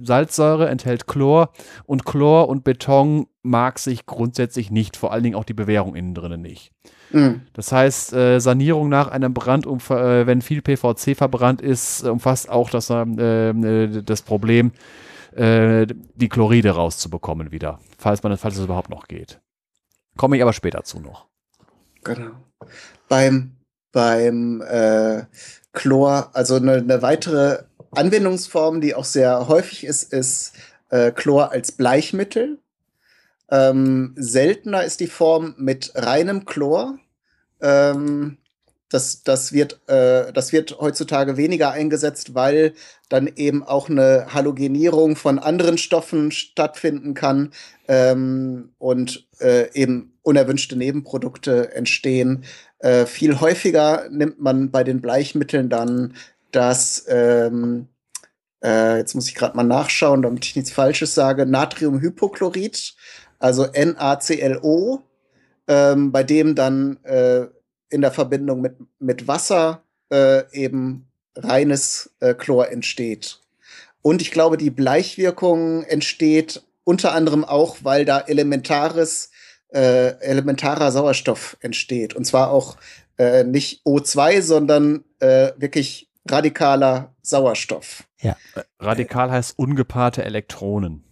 Salzsäure 0.00 0.68
enthält 0.68 1.06
Chlor 1.06 1.50
und 1.84 2.04
Chlor 2.04 2.48
und 2.48 2.64
Beton 2.64 3.28
mag 3.44 3.78
sich 3.78 4.06
grundsätzlich 4.06 4.72
nicht, 4.72 4.96
vor 4.96 5.12
allen 5.12 5.22
Dingen 5.22 5.36
auch 5.36 5.44
die 5.44 5.54
Bewährung 5.54 5.94
innen 5.94 6.14
drinnen 6.14 6.42
nicht. 6.42 6.72
Mhm. 7.10 7.42
Das 7.52 7.72
heißt, 7.72 8.12
äh, 8.12 8.38
Sanierung 8.40 8.88
nach 8.88 9.08
einem 9.08 9.32
Brand, 9.34 9.66
umf- 9.66 9.90
äh, 9.90 10.26
wenn 10.26 10.42
viel 10.42 10.62
PVC 10.62 11.14
verbrannt 11.16 11.62
ist, 11.62 12.04
umfasst 12.04 12.48
auch 12.48 12.70
das, 12.70 12.90
ähm, 12.90 13.18
äh, 13.18 14.02
das 14.02 14.22
Problem, 14.22 14.72
äh, 15.34 15.86
die 16.14 16.28
Chloride 16.28 16.70
rauszubekommen 16.70 17.52
wieder, 17.52 17.78
falls 17.98 18.22
man 18.22 18.36
falls 18.36 18.56
es 18.56 18.64
überhaupt 18.64 18.90
noch 18.90 19.06
geht. 19.06 19.40
Komme 20.16 20.36
ich 20.36 20.42
aber 20.42 20.52
später 20.52 20.82
zu 20.84 20.98
noch. 20.98 21.26
Genau. 22.04 22.30
Beim, 23.08 23.52
beim 23.92 24.62
äh, 24.62 25.24
Chlor, 25.72 26.30
also 26.32 26.56
eine, 26.56 26.74
eine 26.74 27.02
weitere 27.02 27.64
Anwendungsform, 27.92 28.80
die 28.80 28.94
auch 28.94 29.04
sehr 29.04 29.48
häufig 29.48 29.84
ist, 29.84 30.12
ist 30.12 30.54
äh, 30.88 31.12
Chlor 31.12 31.52
als 31.52 31.72
Bleichmittel. 31.72 32.58
Ähm, 33.50 34.14
seltener 34.16 34.84
ist 34.84 35.00
die 35.00 35.06
Form 35.06 35.54
mit 35.58 35.92
reinem 35.94 36.44
Chlor. 36.44 36.98
Ähm, 37.60 38.38
das, 38.88 39.22
das, 39.24 39.52
wird, 39.52 39.80
äh, 39.88 40.32
das 40.32 40.52
wird 40.52 40.78
heutzutage 40.80 41.36
weniger 41.36 41.72
eingesetzt, 41.72 42.34
weil 42.34 42.72
dann 43.08 43.30
eben 43.34 43.64
auch 43.64 43.88
eine 43.88 44.32
Halogenierung 44.32 45.16
von 45.16 45.38
anderen 45.38 45.76
Stoffen 45.78 46.30
stattfinden 46.30 47.14
kann 47.14 47.52
ähm, 47.88 48.70
und 48.78 49.26
äh, 49.40 49.72
eben 49.74 50.16
unerwünschte 50.22 50.76
Nebenprodukte 50.76 51.74
entstehen. 51.74 52.44
Äh, 52.78 53.06
viel 53.06 53.40
häufiger 53.40 54.08
nimmt 54.10 54.40
man 54.40 54.70
bei 54.70 54.84
den 54.84 55.00
Bleichmitteln 55.00 55.68
dann 55.68 56.14
das, 56.52 57.06
ähm, 57.08 57.88
äh, 58.62 58.98
jetzt 58.98 59.14
muss 59.14 59.28
ich 59.28 59.34
gerade 59.34 59.56
mal 59.56 59.64
nachschauen, 59.64 60.22
damit 60.22 60.44
ich 60.44 60.56
nichts 60.56 60.72
Falsches 60.72 61.14
sage, 61.14 61.44
Natriumhypochlorid, 61.44 62.94
also 63.38 63.66
NaClO, 63.66 65.02
ähm, 65.68 66.12
bei 66.12 66.22
dem 66.22 66.54
dann 66.54 66.98
äh, 67.04 67.46
in 67.90 68.00
der 68.00 68.12
Verbindung 68.12 68.60
mit, 68.60 68.76
mit 68.98 69.28
Wasser 69.28 69.82
äh, 70.12 70.42
eben 70.52 71.08
reines 71.36 72.10
äh, 72.20 72.34
Chlor 72.34 72.70
entsteht. 72.70 73.40
Und 74.02 74.22
ich 74.22 74.30
glaube, 74.30 74.56
die 74.56 74.70
Bleichwirkung 74.70 75.82
entsteht 75.82 76.62
unter 76.84 77.12
anderem 77.12 77.44
auch, 77.44 77.78
weil 77.82 78.04
da 78.04 78.20
elementares, 78.20 79.30
äh, 79.72 80.18
elementarer 80.20 80.92
Sauerstoff 80.92 81.56
entsteht. 81.60 82.14
Und 82.14 82.24
zwar 82.24 82.50
auch 82.50 82.76
äh, 83.18 83.42
nicht 83.44 83.84
O2, 83.84 84.42
sondern 84.42 85.04
äh, 85.18 85.50
wirklich 85.56 86.08
radikaler 86.30 87.14
Sauerstoff. 87.22 88.04
Radikal 88.78 89.30
heißt 89.30 89.58
ungepaarte 89.58 90.24
Elektronen. 90.24 91.05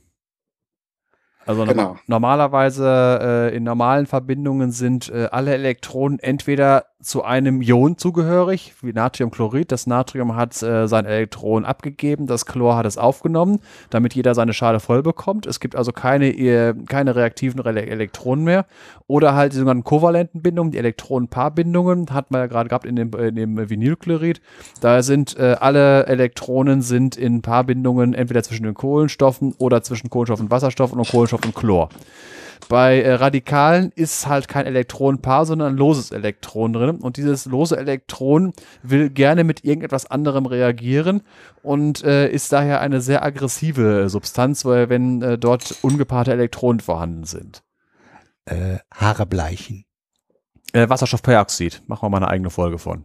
Also 1.46 1.64
Genau. 1.64 1.82
norma- 1.82 1.98
normalerweise 2.06 3.50
äh, 3.52 3.56
in 3.56 3.64
normalen 3.64 4.06
Verbindungen 4.06 4.70
sind 4.70 5.10
äh, 5.10 5.28
alle 5.30 5.54
Elektronen 5.54 6.18
entweder 6.18 6.86
zu 7.02 7.22
einem 7.22 7.60
Ion 7.60 7.98
zugehörig, 7.98 8.72
wie 8.80 8.94
Natriumchlorid. 8.94 9.70
Das 9.70 9.86
Natrium 9.86 10.36
hat 10.36 10.62
äh, 10.62 10.88
sein 10.88 11.04
Elektron 11.04 11.66
abgegeben, 11.66 12.26
das 12.26 12.46
Chlor 12.46 12.76
hat 12.76 12.86
es 12.86 12.96
aufgenommen, 12.96 13.60
damit 13.90 14.14
jeder 14.14 14.34
seine 14.34 14.54
Schale 14.54 14.80
voll 14.80 15.02
bekommt. 15.02 15.44
Es 15.46 15.60
gibt 15.60 15.76
also 15.76 15.92
keine, 15.92 16.28
äh, 16.30 16.72
keine 16.86 17.14
reaktiven 17.14 17.62
Ele 17.64 17.84
Elektronen 17.84 18.44
mehr. 18.44 18.64
Oder 19.06 19.34
halt 19.34 19.52
die 19.52 19.56
sogenannten 19.58 19.84
kovalenten 19.84 20.40
Bindungen, 20.40 20.72
die 20.72 20.78
Elektronenpaarbindungen, 20.78 22.06
hat 22.10 22.30
man 22.30 22.40
ja 22.40 22.46
gerade 22.46 22.70
gehabt 22.70 22.86
in 22.86 22.96
dem, 22.96 23.12
in 23.12 23.34
dem 23.36 23.68
Vinylchlorid. 23.68 24.40
Da 24.80 25.02
sind 25.02 25.36
äh, 25.38 25.56
alle 25.60 26.06
Elektronen 26.06 26.80
sind 26.80 27.16
in 27.16 27.42
Paarbindungen 27.42 28.14
entweder 28.14 28.42
zwischen 28.42 28.64
den 28.64 28.72
Kohlenstoffen 28.74 29.54
oder 29.58 29.82
zwischen 29.82 30.08
Kohlenstoff 30.08 30.40
und 30.40 30.50
Wasserstoff 30.50 30.92
und 30.92 31.06
Kohlenstoff 31.06 31.33
und 31.42 31.54
Chlor. 31.54 31.88
Bei 32.68 33.02
äh, 33.02 33.14
Radikalen 33.14 33.92
ist 33.94 34.26
halt 34.26 34.48
kein 34.48 34.66
Elektronenpaar, 34.66 35.46
sondern 35.46 35.74
ein 35.74 35.76
loses 35.76 36.10
Elektron 36.10 36.72
drin. 36.72 36.96
Und 36.96 37.16
dieses 37.16 37.44
lose 37.44 37.76
Elektron 37.76 38.52
will 38.82 39.10
gerne 39.10 39.44
mit 39.44 39.64
irgendetwas 39.64 40.10
anderem 40.10 40.46
reagieren 40.46 41.22
und 41.62 42.02
äh, 42.04 42.28
ist 42.28 42.52
daher 42.52 42.80
eine 42.80 43.00
sehr 43.00 43.22
aggressive 43.22 44.08
Substanz, 44.08 44.64
weil 44.64 44.88
wenn 44.88 45.20
äh, 45.22 45.38
dort 45.38 45.76
ungepaarte 45.82 46.32
Elektronen 46.32 46.80
vorhanden 46.80 47.24
sind. 47.24 47.62
Äh, 48.46 48.78
Haare 48.92 49.26
bleichen. 49.26 49.84
Äh, 50.72 50.88
Wasserstoffperoxid, 50.88 51.82
machen 51.86 52.02
wir 52.02 52.10
mal 52.10 52.18
eine 52.18 52.28
eigene 52.28 52.50
Folge 52.50 52.78
von. 52.78 53.04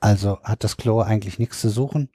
Also 0.00 0.38
hat 0.42 0.62
das 0.62 0.76
Chlor 0.76 1.06
eigentlich 1.06 1.38
nichts 1.38 1.60
zu 1.60 1.68
suchen? 1.68 2.10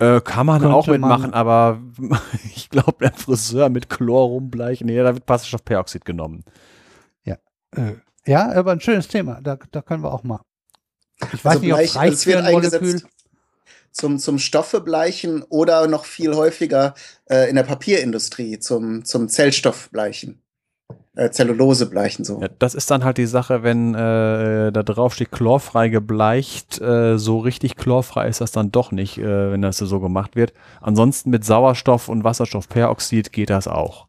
Äh, 0.00 0.20
kann 0.20 0.46
man 0.46 0.60
Könnte 0.60 0.74
auch 0.76 0.86
man- 0.86 1.00
mitmachen, 1.00 1.34
aber 1.34 1.80
ich 2.54 2.70
glaube, 2.70 2.96
der 3.00 3.12
Friseur 3.12 3.68
mit 3.68 3.88
Chlor 3.88 4.28
rumbleichen, 4.28 4.86
nee, 4.86 4.96
da 5.02 5.12
wird 5.14 5.28
Wasserstoffperoxid 5.28 6.04
genommen. 6.04 6.44
Äh, 7.76 7.96
ja, 8.26 8.50
aber 8.52 8.72
ein 8.72 8.80
schönes 8.80 9.08
Thema. 9.08 9.42
Da, 9.42 9.58
da 9.72 9.82
können 9.82 10.02
wir 10.02 10.10
auch 10.10 10.22
mal. 10.22 10.40
Ich 11.34 11.44
weiß 11.44 11.56
Also 11.56 11.60
nicht, 11.60 11.74
ob 11.74 11.80
es 11.80 11.92
Bleich- 11.92 11.96
reicht 11.96 12.14
es 12.14 12.24
für 12.24 12.30
wird 12.30 12.44
ein 12.44 12.52
Molekül. 12.54 12.78
eingesetzt 12.78 13.06
zum, 13.92 14.18
zum 14.18 14.38
Stoffe 14.38 14.80
bleichen 14.80 15.42
oder 15.42 15.86
noch 15.86 16.06
viel 16.06 16.34
häufiger 16.34 16.94
äh, 17.28 17.50
in 17.50 17.56
der 17.56 17.64
Papierindustrie 17.64 18.58
zum, 18.58 19.04
zum 19.04 19.28
Zellstoffbleichen. 19.28 20.40
Äh, 21.18 21.30
Zellulose 21.30 21.86
bleichen 21.86 22.24
so. 22.24 22.40
Ja, 22.40 22.48
das 22.60 22.74
ist 22.74 22.90
dann 22.92 23.02
halt 23.02 23.18
die 23.18 23.26
Sache, 23.26 23.64
wenn 23.64 23.92
äh, 23.94 24.70
da 24.70 24.82
drauf 24.84 25.14
steht 25.14 25.32
chlorfrei 25.32 25.88
gebleicht, 25.88 26.80
äh, 26.80 27.18
so 27.18 27.38
richtig 27.38 27.76
chlorfrei 27.76 28.28
ist 28.28 28.40
das 28.40 28.52
dann 28.52 28.70
doch 28.70 28.92
nicht, 28.92 29.18
äh, 29.18 29.50
wenn 29.50 29.60
das 29.60 29.78
so 29.78 29.98
gemacht 29.98 30.36
wird. 30.36 30.52
Ansonsten 30.80 31.30
mit 31.30 31.44
Sauerstoff 31.44 32.08
und 32.08 32.22
Wasserstoffperoxid 32.22 33.32
geht 33.32 33.50
das 33.50 33.66
auch. 33.66 34.06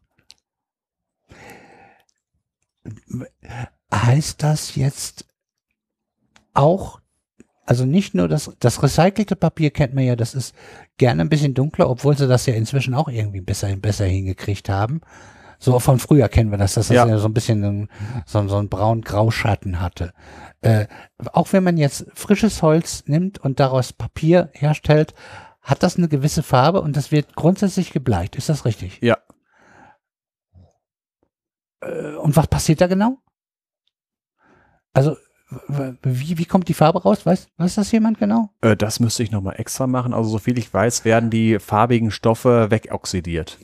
Heißt 3.92 4.42
das 4.44 4.76
jetzt 4.76 5.26
auch, 6.54 7.00
also 7.66 7.84
nicht 7.84 8.14
nur 8.14 8.28
das, 8.28 8.52
das 8.60 8.84
recycelte 8.84 9.34
Papier 9.34 9.70
kennt 9.70 9.94
man 9.94 10.04
ja, 10.04 10.14
das 10.14 10.34
ist 10.34 10.54
gerne 10.96 11.22
ein 11.22 11.28
bisschen 11.28 11.54
dunkler, 11.54 11.90
obwohl 11.90 12.16
sie 12.16 12.28
das 12.28 12.46
ja 12.46 12.54
inzwischen 12.54 12.94
auch 12.94 13.08
irgendwie 13.08 13.40
besser, 13.40 13.74
besser 13.74 14.04
hingekriegt 14.04 14.68
haben. 14.68 15.00
So 15.62 15.78
von 15.78 15.98
früher 15.98 16.28
kennen 16.30 16.50
wir 16.50 16.56
das, 16.58 16.74
dass 16.74 16.88
das 16.88 16.96
ja, 16.96 17.06
Ja. 17.06 17.18
so 17.18 17.28
ein 17.28 17.34
bisschen 17.34 17.88
so, 18.24 18.48
so 18.48 18.56
einen 18.56 18.70
braun-grau-Schatten 18.70 19.78
hatte. 19.80 20.14
Äh, 20.62 20.86
auch 21.32 21.52
wenn 21.52 21.62
man 21.62 21.76
jetzt 21.76 22.06
frisches 22.14 22.62
Holz 22.62 23.04
nimmt 23.06 23.38
und 23.38 23.60
daraus 23.60 23.92
Papier 23.92 24.48
herstellt, 24.54 25.14
hat 25.60 25.82
das 25.82 25.98
eine 25.98 26.08
gewisse 26.08 26.42
Farbe 26.42 26.80
und 26.80 26.96
das 26.96 27.12
wird 27.12 27.36
grundsätzlich 27.36 27.92
gebleicht. 27.92 28.36
Ist 28.36 28.48
das 28.48 28.64
richtig? 28.64 28.98
Ja. 29.02 29.18
Äh, 31.82 32.14
und 32.16 32.36
was 32.36 32.46
passiert 32.46 32.80
da 32.80 32.86
genau? 32.86 33.18
Also, 34.94 35.16
wie, 36.02 36.38
wie 36.38 36.44
kommt 36.46 36.68
die 36.68 36.74
Farbe 36.74 37.02
raus? 37.02 37.26
Weiß, 37.26 37.48
weiß 37.58 37.74
das 37.74 37.92
jemand 37.92 38.18
genau? 38.18 38.50
Äh, 38.62 38.76
das 38.76 38.98
müsste 38.98 39.22
ich 39.22 39.30
nochmal 39.30 39.56
extra 39.58 39.86
machen. 39.86 40.14
Also 40.14 40.30
soviel 40.30 40.58
ich 40.58 40.72
weiß, 40.72 41.04
werden 41.04 41.28
die 41.28 41.58
farbigen 41.58 42.10
Stoffe 42.10 42.70
wegoxidiert. 42.70 43.58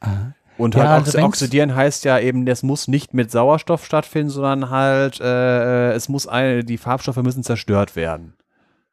Aha. 0.00 0.34
Und 0.58 0.74
Ja, 0.74 0.88
halt 0.88 1.06
also 1.06 1.18
oxidieren 1.20 1.74
heißt 1.74 2.04
ja 2.04 2.18
eben, 2.18 2.44
das 2.44 2.62
muss 2.62 2.88
nicht 2.88 3.14
mit 3.14 3.30
Sauerstoff 3.30 3.84
stattfinden, 3.86 4.30
sondern 4.30 4.70
halt, 4.70 5.20
äh, 5.20 5.92
es 5.92 6.08
muss 6.08 6.26
eine, 6.26 6.64
die 6.64 6.78
Farbstoffe 6.78 7.22
müssen 7.22 7.42
zerstört 7.44 7.96
werden. 7.96 8.34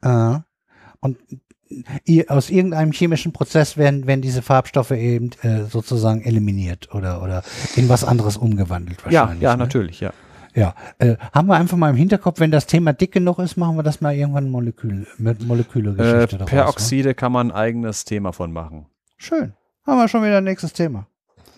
Aha. 0.01 0.45
Und 0.99 1.17
aus 2.27 2.51
irgendeinem 2.51 2.91
chemischen 2.91 3.33
Prozess 3.33 3.75
werden, 3.75 4.05
werden 4.05 4.21
diese 4.21 4.43
Farbstoffe 4.43 4.91
eben 4.91 5.31
äh, 5.41 5.63
sozusagen 5.63 6.21
eliminiert 6.21 6.93
oder, 6.93 7.23
oder 7.23 7.43
in 7.75 7.89
was 7.89 8.03
anderes 8.03 8.37
umgewandelt 8.37 8.99
Ja, 9.09 9.21
wahrscheinlich. 9.21 9.41
ja, 9.43 9.51
ne? 9.53 9.57
natürlich, 9.57 9.99
ja. 9.99 10.11
Ja, 10.53 10.73
äh, 10.99 11.17
haben 11.33 11.47
wir 11.49 11.55
einfach 11.55 11.75
mal 11.75 11.89
im 11.89 11.97
Hinterkopf, 11.97 12.39
wenn 12.39 12.51
das 12.51 12.65
Thema 12.65 12.93
dick 12.93 13.11
genug 13.11 13.39
ist, 13.39 13.57
machen 13.57 13.75
wir 13.75 13.83
das 13.83 13.99
mal 13.99 14.15
irgendwann 14.15 14.49
Molekül, 14.49 15.05
mit 15.17 15.41
Äh, 15.41 15.45
Moleküle-Geschichte 15.45 16.37
daraus. 16.37 16.39
Ne? 16.39 16.45
Peroxide 16.45 17.13
kann 17.13 17.31
man 17.33 17.51
ein 17.51 17.57
eigenes 17.57 18.05
Thema 18.05 18.31
von 18.31 18.53
machen. 18.53 18.85
Schön. 19.17 19.53
Haben 19.85 19.97
wir 19.97 20.07
schon 20.07 20.23
wieder 20.23 20.37
ein 20.37 20.45
nächstes 20.45 20.71
Thema. 20.71 21.07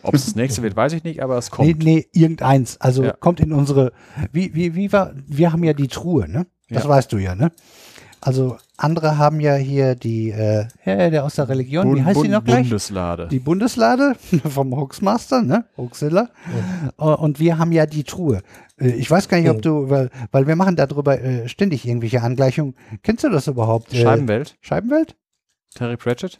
Ob 0.03 0.13
es 0.13 0.25
das 0.25 0.35
nächste 0.35 0.61
wird, 0.61 0.75
weiß 0.75 0.93
ich 0.93 1.03
nicht, 1.03 1.21
aber 1.21 1.37
es 1.37 1.51
kommt. 1.51 1.67
Nee, 1.67 1.75
nee, 1.83 2.07
irgendeins. 2.13 2.79
Also 2.79 3.03
Ja. 3.03 3.11
kommt 3.13 3.39
in 3.39 3.51
unsere, 3.53 3.91
wie, 4.31 4.53
wie, 4.53 4.75
wie 4.75 4.91
war, 4.93 5.11
wir 5.25 5.51
haben 5.51 5.63
ja 5.63 5.73
die 5.73 5.87
Truhe, 5.87 6.29
ne? 6.29 6.45
Das 6.69 6.83
Ja. 6.83 6.89
weißt 6.89 7.11
du 7.11 7.17
ja, 7.17 7.35
ne? 7.35 7.51
Also 8.19 8.57
andere 8.77 9.17
haben 9.19 9.39
ja 9.39 9.55
hier 9.55 9.93
die, 9.95 10.31
äh, 10.31 10.65
ja, 10.85 11.09
der 11.09 11.23
aus 11.23 11.35
der 11.35 11.49
Religion, 11.49 11.95
wie 11.95 12.03
heißt 12.03 12.23
die 12.23 12.27
noch 12.29 12.43
gleich? 12.43 12.63
Bundeslade. 12.67 13.27
Die 13.29 13.39
Bundeslade 13.39 14.15
vom 14.49 14.75
Hoaxmaster, 14.75 15.43
ne? 15.43 15.65
Hoaxilla. 15.77 16.29
Äh, 16.97 17.03
Und 17.03 17.39
wir 17.39 17.57
haben 17.59 17.71
ja 17.71 17.85
die 17.85 18.03
Truhe. 18.03 18.41
Äh, 18.79 18.89
Ich 18.89 19.09
weiß 19.09 19.29
gar 19.29 19.39
nicht, 19.39 19.49
ob 19.49 19.61
du, 19.61 19.89
weil, 19.89 20.09
weil 20.31 20.47
wir 20.47 20.55
machen 20.55 20.75
darüber 20.75 21.21
äh, 21.21 21.47
ständig 21.47 21.87
irgendwelche 21.87 22.21
Angleichungen. 22.21 22.75
Kennst 23.03 23.23
du 23.23 23.29
das 23.29 23.47
überhaupt? 23.47 23.93
Äh, 23.93 24.01
Scheibenwelt. 24.01 24.57
Scheibenwelt? 24.61 25.15
Terry 25.75 25.95
Pratchett. 25.97 26.39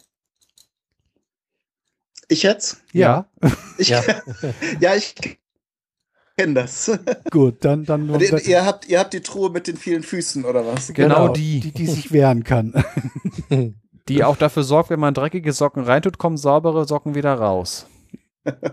Ich 2.28 2.42
jetzt? 2.42 2.82
Ja. 2.92 3.26
Ich, 3.78 3.88
Ja. 3.88 4.02
ja. 4.80 4.94
ich 4.96 5.14
kenne 6.36 6.54
das. 6.54 6.90
Gut, 7.30 7.64
dann, 7.64 7.84
dann, 7.84 8.10
Und 8.10 8.20
ihr, 8.22 8.40
ihr, 8.44 8.64
habt, 8.64 8.88
ihr 8.88 8.98
habt 8.98 9.12
die 9.12 9.20
Truhe 9.20 9.50
mit 9.50 9.68
den 9.68 9.76
vielen 9.76 10.02
Füßen, 10.02 10.44
oder 10.44 10.66
was? 10.66 10.92
Genau 10.92 11.28
die. 11.28 11.60
die, 11.60 11.72
die 11.72 11.86
sich 11.86 12.10
wehren 12.10 12.42
kann. 12.42 12.74
Die 14.08 14.24
auch 14.24 14.36
dafür 14.36 14.64
sorgt, 14.64 14.90
wenn 14.90 14.98
man 14.98 15.14
dreckige 15.14 15.52
Socken 15.52 15.84
reintut, 15.84 16.18
kommen 16.18 16.36
saubere 16.36 16.86
Socken 16.86 17.14
wieder 17.14 17.34
raus. 17.34 17.86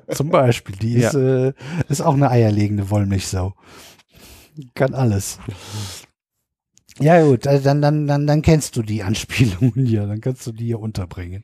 Zum 0.09 0.29
Beispiel. 0.29 0.75
Die 0.77 0.95
ist, 0.95 1.13
äh, 1.13 1.53
ist 1.89 2.01
auch 2.01 2.13
eine 2.13 2.29
eierlegende 2.29 2.89
Wollmilchsau. 2.89 3.53
Kann 4.73 4.93
alles. 4.93 5.39
Ja 7.01 7.21
gut, 7.21 7.45
also 7.45 7.63
dann, 7.65 7.81
dann, 7.81 8.07
dann, 8.07 8.25
dann 8.25 8.41
kennst 8.41 8.77
du 8.77 8.81
die 8.81 9.03
Anspielungen 9.03 9.73
hier, 9.85 10.07
dann 10.07 10.21
kannst 10.21 10.47
du 10.47 10.53
die 10.53 10.65
hier 10.65 10.79
unterbringen. 10.79 11.43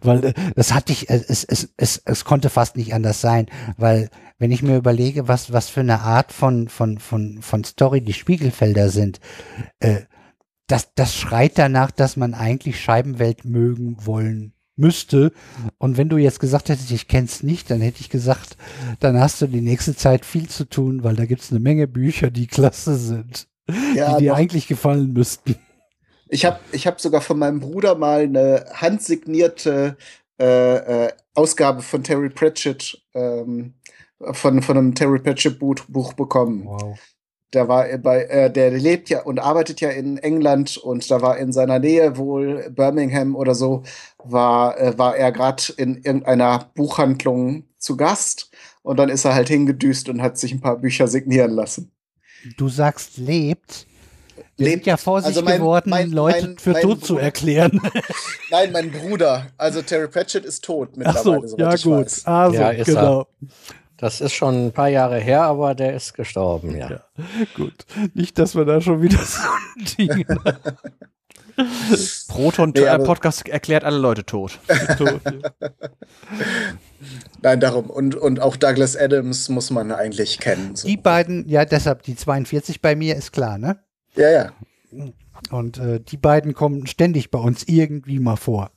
Weil 0.00 0.24
äh, 0.24 0.34
das 0.56 0.72
hatte 0.72 0.92
ich, 0.92 1.10
es, 1.10 1.44
es, 1.44 1.68
es, 1.76 2.00
es 2.04 2.24
konnte 2.24 2.48
fast 2.48 2.76
nicht 2.76 2.94
anders 2.94 3.20
sein, 3.20 3.46
weil 3.76 4.08
wenn 4.38 4.50
ich 4.50 4.62
mir 4.62 4.76
überlege, 4.76 5.28
was, 5.28 5.52
was 5.52 5.68
für 5.68 5.80
eine 5.80 6.00
Art 6.00 6.32
von, 6.32 6.68
von, 6.68 6.98
von, 6.98 7.42
von 7.42 7.64
Story 7.64 8.00
die 8.00 8.14
Spiegelfelder 8.14 8.88
sind, 8.88 9.20
äh, 9.80 10.02
das, 10.68 10.94
das 10.94 11.14
schreit 11.14 11.58
danach, 11.58 11.90
dass 11.90 12.16
man 12.16 12.34
eigentlich 12.34 12.80
Scheibenwelt 12.80 13.44
mögen 13.44 13.96
wollen 14.06 14.54
müsste. 14.76 15.32
Und 15.76 15.96
wenn 15.96 16.08
du 16.08 16.16
jetzt 16.16 16.40
gesagt 16.40 16.68
hättest, 16.68 16.90
ich 16.92 17.08
kenn's 17.08 17.42
nicht, 17.42 17.70
dann 17.70 17.80
hätte 17.80 18.00
ich 18.00 18.10
gesagt, 18.10 18.56
dann 19.00 19.18
hast 19.18 19.42
du 19.42 19.46
die 19.48 19.60
nächste 19.60 19.96
Zeit 19.96 20.24
viel 20.24 20.48
zu 20.48 20.64
tun, 20.64 21.02
weil 21.02 21.16
da 21.16 21.26
gibt's 21.26 21.50
eine 21.50 21.60
Menge 21.60 21.88
Bücher, 21.88 22.30
die 22.30 22.46
klasse 22.46 22.96
sind, 22.96 23.48
Ja, 23.94 24.16
die 24.16 24.24
dir 24.24 24.30
doch. 24.30 24.38
eigentlich 24.38 24.66
gefallen 24.66 25.12
müssten. 25.12 25.56
Ich 26.28 26.44
habe 26.44 26.60
ich 26.72 26.86
hab 26.86 27.00
sogar 27.00 27.20
von 27.20 27.38
meinem 27.38 27.60
Bruder 27.60 27.94
mal 27.94 28.22
eine 28.22 28.66
handsignierte 28.74 29.96
äh, 30.40 31.06
äh, 31.06 31.12
Ausgabe 31.34 31.82
von 31.82 32.02
Terry 32.02 32.30
Pratchett, 32.30 33.02
ähm, 33.14 33.74
von, 34.32 34.62
von 34.62 34.76
einem 34.76 34.94
Terry 34.94 35.18
Pratchett 35.20 35.58
Buch, 35.58 35.76
Buch 35.88 36.12
bekommen. 36.12 36.64
Wow. 36.66 36.98
Da 37.50 37.66
war 37.66 37.86
er 37.86 37.98
bei, 37.98 38.24
äh, 38.24 38.52
der 38.52 38.70
lebt 38.72 39.08
ja 39.08 39.22
und 39.22 39.38
arbeitet 39.38 39.80
ja 39.80 39.88
in 39.88 40.18
England 40.18 40.76
und 40.76 41.10
da 41.10 41.22
war 41.22 41.38
in 41.38 41.50
seiner 41.50 41.78
Nähe 41.78 42.18
wohl 42.18 42.70
Birmingham 42.70 43.34
oder 43.34 43.54
so, 43.54 43.84
war, 44.22 44.78
äh, 44.78 44.98
war 44.98 45.16
er 45.16 45.32
gerade 45.32 45.62
in 45.78 45.96
irgendeiner 45.96 46.70
Buchhandlung 46.74 47.64
zu 47.78 47.96
Gast 47.96 48.50
und 48.82 48.98
dann 48.98 49.08
ist 49.08 49.24
er 49.24 49.34
halt 49.34 49.48
hingedüst 49.48 50.10
und 50.10 50.20
hat 50.20 50.36
sich 50.36 50.52
ein 50.52 50.60
paar 50.60 50.76
Bücher 50.76 51.08
signieren 51.08 51.52
lassen. 51.52 51.90
Du 52.56 52.68
sagst 52.68 53.18
lebt. 53.18 53.86
Wir 54.56 54.66
Lebt. 54.66 54.74
sind 54.78 54.86
ja 54.86 54.96
vorsichtig 54.96 55.36
Also 55.36 55.44
mein- 55.44 55.58
geworden, 55.60 55.90
mein- 55.90 56.10
Leute 56.10 56.46
mein- 56.48 56.58
für 56.58 56.70
mein 56.72 56.82
tot 56.82 57.04
zu 57.04 57.14
Bruder- 57.14 57.24
erklären. 57.24 57.80
Nein, 58.50 58.72
mein 58.72 58.90
Bruder. 58.90 59.46
Also 59.56 59.82
Terry 59.82 60.08
Pratchett 60.08 60.44
ist 60.44 60.64
tot 60.64 60.90
Ach 60.92 60.96
mittlerweile, 60.96 61.22
so, 61.48 61.56
soweit 61.56 61.58
ja 61.60 61.90
gut. 61.90 62.04
weiß. 62.06 62.26
Also, 62.26 62.54
Ja, 62.56 62.70
ist 62.70 62.86
genau. 62.86 63.26
Das 63.96 64.20
ist 64.20 64.32
schon 64.32 64.66
ein 64.68 64.72
paar 64.72 64.88
Jahre 64.88 65.18
her, 65.18 65.42
aber 65.42 65.74
der 65.74 65.94
ist 65.94 66.14
gestorben, 66.14 66.76
ja. 66.76 66.88
Ja. 66.90 67.04
Gut. 67.56 67.84
Nicht, 68.14 68.38
dass 68.38 68.54
wir 68.54 68.64
da 68.64 68.80
schon 68.80 69.02
wieder 69.02 69.18
so 69.18 69.40
ein 69.76 69.84
Ding 69.98 70.26
Proton 72.28 72.72
Nee, 72.74 72.82
äh, 72.82 72.88
aber- 72.88 73.04
Podcast 73.04 73.48
erklärt 73.48 73.84
alle 73.84 73.98
Leute 73.98 74.24
tot. 74.24 74.58
tot. 74.98 75.20
Nein, 77.42 77.60
darum. 77.60 77.90
Und, 77.90 78.14
und 78.14 78.40
auch 78.40 78.56
Douglas 78.56 78.96
Adams 78.96 79.48
muss 79.48 79.70
man 79.70 79.92
eigentlich 79.92 80.38
kennen. 80.38 80.76
So. 80.76 80.88
Die 80.88 80.96
beiden, 80.96 81.48
ja, 81.48 81.64
deshalb 81.64 82.02
die 82.02 82.16
42 82.16 82.80
bei 82.80 82.96
mir 82.96 83.16
ist 83.16 83.32
klar, 83.32 83.58
ne? 83.58 83.78
Ja, 84.16 84.30
ja. 84.30 84.52
Und 85.50 85.78
äh, 85.78 86.00
die 86.00 86.16
beiden 86.16 86.54
kommen 86.54 86.86
ständig 86.86 87.30
bei 87.30 87.38
uns 87.38 87.64
irgendwie 87.66 88.18
mal 88.18 88.36
vor. 88.36 88.72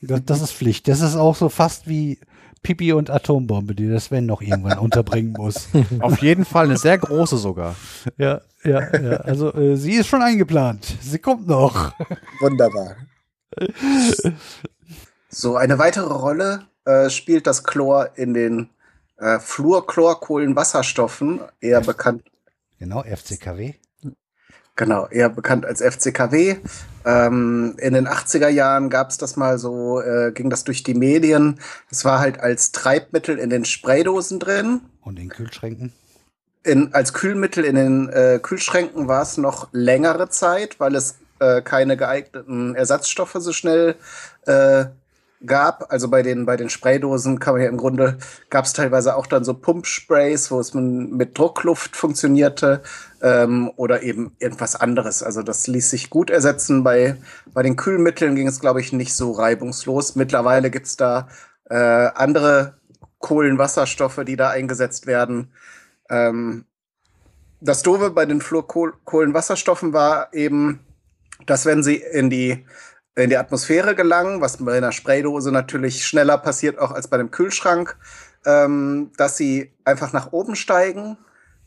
Das, 0.00 0.20
das 0.24 0.40
ist 0.40 0.52
Pflicht. 0.52 0.88
Das 0.88 1.00
ist 1.00 1.16
auch 1.16 1.36
so 1.36 1.48
fast 1.48 1.88
wie 1.88 2.18
Pipi 2.62 2.92
und 2.92 3.10
Atombombe, 3.10 3.74
die 3.74 3.88
der 3.88 3.98
Sven 4.00 4.26
noch 4.26 4.42
irgendwann 4.42 4.78
unterbringen 4.78 5.32
muss. 5.32 5.68
Auf 6.00 6.22
jeden 6.22 6.44
Fall 6.44 6.66
eine 6.66 6.76
sehr 6.76 6.98
große 6.98 7.38
sogar. 7.38 7.74
Ja, 8.16 8.40
ja, 8.64 8.96
ja. 8.96 9.16
Also 9.18 9.54
äh, 9.54 9.76
sie 9.76 9.94
ist 9.94 10.08
schon 10.08 10.22
eingeplant. 10.22 10.96
Sie 11.00 11.18
kommt 11.18 11.46
noch. 11.46 11.92
Wunderbar. 12.40 12.96
So, 15.28 15.56
eine 15.56 15.78
weitere 15.78 16.12
Rolle 16.12 16.66
äh, 16.84 17.08
spielt 17.10 17.46
das 17.46 17.62
Chlor 17.64 18.10
in 18.16 18.34
den 18.34 18.70
äh, 19.18 19.38
Fluorchlorkohlenwasserstoffen, 19.38 21.40
eher 21.60 21.80
bekannt, 21.80 22.22
Genau, 22.78 23.02
FCKW. 23.02 23.74
Genau, 24.78 25.06
eher 25.08 25.28
bekannt 25.28 25.66
als 25.66 25.82
FCKW. 25.82 26.56
Ähm, 27.04 27.74
in 27.78 27.92
den 27.92 28.08
80er 28.08 28.48
Jahren 28.48 28.88
gab 28.88 29.10
es 29.10 29.18
das 29.18 29.36
mal 29.36 29.58
so, 29.58 30.00
äh, 30.00 30.32
ging 30.32 30.48
das 30.48 30.64
durch 30.64 30.82
die 30.82 30.94
Medien. 30.94 31.60
Es 31.90 32.06
war 32.06 32.20
halt 32.20 32.40
als 32.40 32.72
Treibmittel 32.72 33.38
in 33.38 33.50
den 33.50 33.66
Spraydosen 33.66 34.38
drin. 34.38 34.80
Und 35.02 35.18
in 35.18 35.28
Kühlschränken. 35.28 35.92
in, 36.64 36.94
als 36.94 37.12
Kühlmittel 37.12 37.64
in 37.64 37.74
den 37.74 38.08
äh, 38.08 38.38
Kühlschränken 38.42 39.08
war 39.08 39.22
es 39.22 39.36
noch 39.36 39.68
längere 39.72 40.28
Zeit, 40.28 40.80
weil 40.80 40.94
es 40.94 41.16
äh, 41.40 41.60
keine 41.62 41.96
geeigneten 41.96 42.74
Ersatzstoffe 42.74 43.36
so 43.38 43.52
schnell 43.52 43.96
äh, 44.46 44.86
gab. 45.44 45.92
Also 45.92 46.08
bei 46.08 46.22
den, 46.22 46.46
bei 46.46 46.56
den 46.56 46.70
Spraydosen 46.70 47.38
kann 47.38 47.54
man 47.54 47.62
ja 47.62 47.68
im 47.68 47.76
Grunde, 47.76 48.18
gab 48.50 48.64
es 48.64 48.72
teilweise 48.72 49.16
auch 49.16 49.26
dann 49.26 49.44
so 49.44 49.54
Pumpsprays, 49.54 50.50
wo 50.50 50.60
es 50.60 50.74
mit 50.74 51.38
Druckluft 51.38 51.96
funktionierte 51.96 52.82
ähm, 53.22 53.70
oder 53.76 54.02
eben 54.02 54.34
irgendwas 54.38 54.76
anderes. 54.76 55.22
Also 55.22 55.42
das 55.42 55.66
ließ 55.66 55.90
sich 55.90 56.10
gut 56.10 56.30
ersetzen. 56.30 56.84
Bei, 56.84 57.16
bei 57.52 57.62
den 57.62 57.76
Kühlmitteln 57.76 58.34
ging 58.34 58.48
es, 58.48 58.60
glaube 58.60 58.80
ich, 58.80 58.92
nicht 58.92 59.14
so 59.14 59.32
reibungslos. 59.32 60.16
Mittlerweile 60.16 60.70
gibt's 60.70 60.96
da 60.96 61.28
äh, 61.70 61.76
andere 61.76 62.78
Kohlenwasserstoffe, 63.18 64.20
die 64.26 64.36
da 64.36 64.50
eingesetzt 64.50 65.06
werden. 65.06 65.52
Ähm, 66.08 66.64
das 67.60 67.82
Doofe 67.82 68.10
bei 68.10 68.24
den 68.24 68.40
Fluorkohlenwasserstoffen 68.40 69.92
war 69.92 70.32
eben, 70.32 70.80
dass 71.46 71.66
wenn 71.66 71.82
sie 71.82 71.96
in 71.96 72.30
die, 72.30 72.64
in 73.22 73.30
die 73.30 73.36
Atmosphäre 73.36 73.94
gelangen, 73.94 74.40
was 74.40 74.58
bei 74.58 74.76
einer 74.76 74.92
Spraydose 74.92 75.50
natürlich 75.50 76.06
schneller 76.06 76.38
passiert 76.38 76.78
auch 76.78 76.92
als 76.92 77.08
bei 77.08 77.18
einem 77.18 77.30
Kühlschrank, 77.30 77.96
ähm, 78.46 79.10
dass 79.16 79.36
sie 79.36 79.72
einfach 79.84 80.12
nach 80.12 80.32
oben 80.32 80.54
steigen 80.54 81.18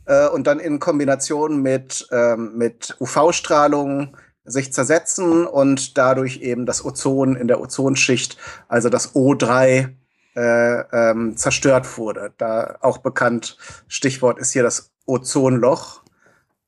äh, 0.06 0.28
und 0.28 0.46
dann 0.46 0.60
in 0.60 0.78
Kombination 0.78 1.60
mit, 1.60 2.08
ähm, 2.10 2.56
mit 2.56 2.96
UV-Strahlung 3.00 4.16
sich 4.44 4.72
zersetzen 4.72 5.46
und 5.46 5.98
dadurch 5.98 6.38
eben 6.38 6.66
das 6.66 6.84
Ozon 6.84 7.36
in 7.36 7.48
der 7.48 7.60
Ozonschicht, 7.60 8.38
also 8.68 8.88
das 8.88 9.14
O3, 9.14 9.90
äh, 10.34 10.80
ähm, 10.92 11.36
zerstört 11.36 11.98
wurde. 11.98 12.32
Da 12.38 12.78
auch 12.80 12.98
bekannt, 12.98 13.58
Stichwort 13.86 14.38
ist 14.38 14.52
hier 14.52 14.62
das 14.62 14.90
Ozonloch 15.04 16.02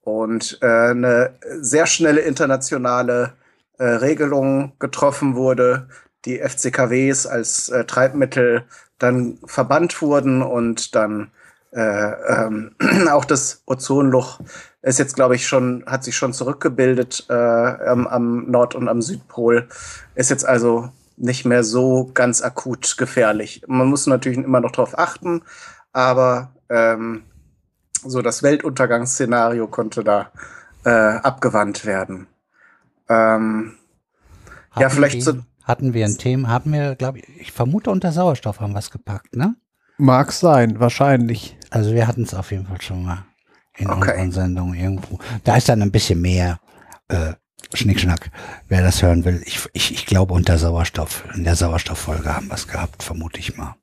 und 0.03 0.59
äh, 0.61 0.67
eine 0.67 1.39
sehr 1.61 1.87
schnelle 1.87 2.21
internationale 2.21 3.33
äh, 3.79 3.85
Regelung 3.85 4.73
getroffen 4.79 5.37
wurde, 5.37 5.89
die 6.25 6.39
FCKWs 6.39 7.27
als 7.27 7.69
äh, 7.69 7.85
Treibmittel 7.85 8.65
dann 8.99 9.39
verbannt 9.45 10.01
wurden 10.01 10.43
und 10.43 10.95
dann 10.95 11.31
äh, 11.73 12.13
ähm, 12.13 12.75
auch 13.11 13.25
das 13.25 13.63
Ozonloch 13.67 14.41
ist 14.83 14.99
jetzt, 14.99 15.17
glaube 15.17 15.35
ich, 15.35 15.47
schon, 15.47 15.85
hat 15.87 16.05
sich 16.05 16.17
schon 16.17 16.33
zurückgebildet 16.33 17.27
äh, 17.29 17.33
am, 17.33 18.07
am 18.07 18.51
Nord- 18.51 18.75
und 18.75 18.89
am 18.89 19.03
Südpol. 19.03 19.69
Ist 20.15 20.31
jetzt 20.31 20.47
also 20.47 20.91
nicht 21.17 21.45
mehr 21.45 21.65
so 21.65 22.11
ganz 22.13 22.43
akut 22.43 22.97
gefährlich. 22.99 23.63
Man 23.67 23.87
muss 23.87 24.07
natürlich 24.07 24.39
immer 24.39 24.61
noch 24.61 24.73
darauf 24.73 24.99
achten, 24.99 25.43
aber 25.93 26.53
ähm, 26.69 27.23
so 28.05 28.21
das 28.21 28.43
Weltuntergangsszenario 28.43 29.67
konnte 29.69 30.05
da 30.05 30.31
äh, 30.85 30.91
abgewandt 30.91 31.87
werden. 31.87 32.27
Ähm, 33.09 33.75
ja, 34.77 34.89
vielleicht 34.89 35.17
wir, 35.17 35.23
so. 35.23 35.39
Hatten 35.63 35.95
wir 35.95 36.05
ein 36.05 36.19
Thema, 36.19 36.49
haben 36.49 36.73
wir, 36.73 36.95
glaube 36.95 37.21
ich, 37.21 37.29
ich 37.41 37.53
vermute 37.53 37.91
unter 37.91 38.13
Sauerstoff 38.13 38.61
haben 38.61 38.73
wir 38.73 38.81
es 38.81 38.91
gepackt, 38.91 39.35
ne? 39.37 39.57
Mag 39.97 40.33
sein, 40.33 40.81
wahrscheinlich. 40.81 41.57
Also 41.71 41.93
wir 41.93 42.07
hatten 42.07 42.25
es 42.25 42.35
auf 42.35 42.51
jeden 42.51 42.67
Fall 42.67 42.81
schon 42.83 43.05
mal 43.05 43.25
in 43.77 43.89
Okay. 43.89 44.13
unseren 44.13 44.33
Sendungen 44.33 44.75
irgendwo. 44.75 45.19
Da 45.45 45.57
ist 45.57 45.69
dann 45.69 45.83
ein 45.83 45.91
bisschen 45.93 46.21
mehr 46.21 46.61
äh, 47.09 47.33
Schnickschnack, 47.73 48.31
wer 48.69 48.83
das 48.83 49.03
hören 49.03 49.25
will. 49.25 49.43
Ich, 49.47 49.69
ich, 49.73 49.93
ich 49.93 50.07
glaube 50.07 50.35
unter 50.35 50.59
Sauerstoff, 50.59 51.25
in 51.35 51.45
der 51.45 51.57
Sauerstofffolge 51.57 52.35
haben 52.35 52.49
wir 52.49 52.55
es 52.55 52.69
gehabt, 52.69 53.03
vermute 53.03 53.39
ich 53.39 53.57
mal. 53.57 53.77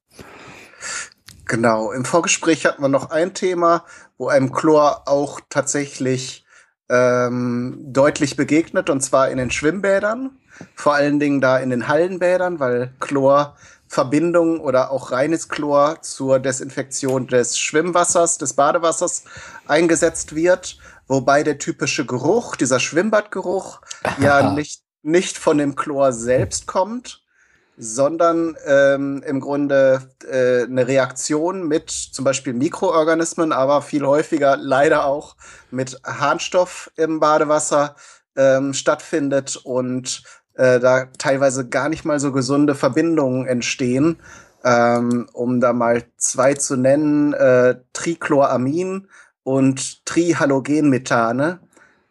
Genau, 1.45 1.91
im 1.91 2.05
Vorgespräch 2.05 2.65
hatten 2.65 2.81
wir 2.81 2.87
noch 2.89 3.09
ein 3.09 3.33
Thema, 3.33 3.85
wo 4.17 4.27
einem 4.27 4.51
Chlor 4.51 5.07
auch 5.07 5.41
tatsächlich 5.49 6.45
ähm, 6.91 7.77
deutlich 7.87 8.35
begegnet, 8.35 8.89
und 8.89 9.01
zwar 9.01 9.29
in 9.29 9.37
den 9.37 9.49
Schwimmbädern. 9.49 10.31
Vor 10.75 10.93
allen 10.93 11.19
Dingen 11.19 11.39
da 11.39 11.57
in 11.57 11.69
den 11.69 11.87
Hallenbädern, 11.87 12.59
weil 12.59 12.93
Chlorverbindung 12.99 14.59
oder 14.59 14.91
auch 14.91 15.11
reines 15.11 15.47
Chlor 15.47 16.01
zur 16.01 16.39
Desinfektion 16.39 17.27
des 17.27 17.57
Schwimmwassers, 17.57 18.37
des 18.37 18.53
Badewassers 18.53 19.23
eingesetzt 19.65 20.35
wird. 20.35 20.77
Wobei 21.07 21.43
der 21.43 21.57
typische 21.57 22.05
Geruch, 22.05 22.57
dieser 22.57 22.79
Schwimmbadgeruch, 22.79 23.81
ja 24.19 24.51
nicht, 24.53 24.81
nicht 25.01 25.37
von 25.37 25.57
dem 25.57 25.75
Chlor 25.75 26.11
selbst 26.11 26.67
kommt, 26.67 27.23
sondern 27.83 28.55
ähm, 28.67 29.23
im 29.25 29.39
Grunde 29.39 30.03
äh, 30.29 30.65
eine 30.65 30.87
Reaktion 30.87 31.67
mit 31.67 31.89
zum 31.89 32.23
Beispiel 32.23 32.53
Mikroorganismen, 32.53 33.51
aber 33.51 33.81
viel 33.81 34.05
häufiger 34.05 34.55
leider 34.55 35.05
auch 35.05 35.35
mit 35.71 35.99
Harnstoff 36.03 36.91
im 36.95 37.19
Badewasser 37.19 37.95
ähm, 38.35 38.75
stattfindet 38.75 39.55
und 39.63 40.21
äh, 40.53 40.79
da 40.79 41.05
teilweise 41.17 41.69
gar 41.69 41.89
nicht 41.89 42.05
mal 42.05 42.19
so 42.19 42.31
gesunde 42.31 42.75
Verbindungen 42.75 43.47
entstehen. 43.47 44.21
Ähm, 44.63 45.27
um 45.33 45.59
da 45.59 45.73
mal 45.73 46.03
zwei 46.17 46.53
zu 46.53 46.77
nennen, 46.77 47.33
äh, 47.33 47.77
Trichloramin 47.93 49.07
und 49.41 50.05
Trihalogenmethane. 50.05 51.59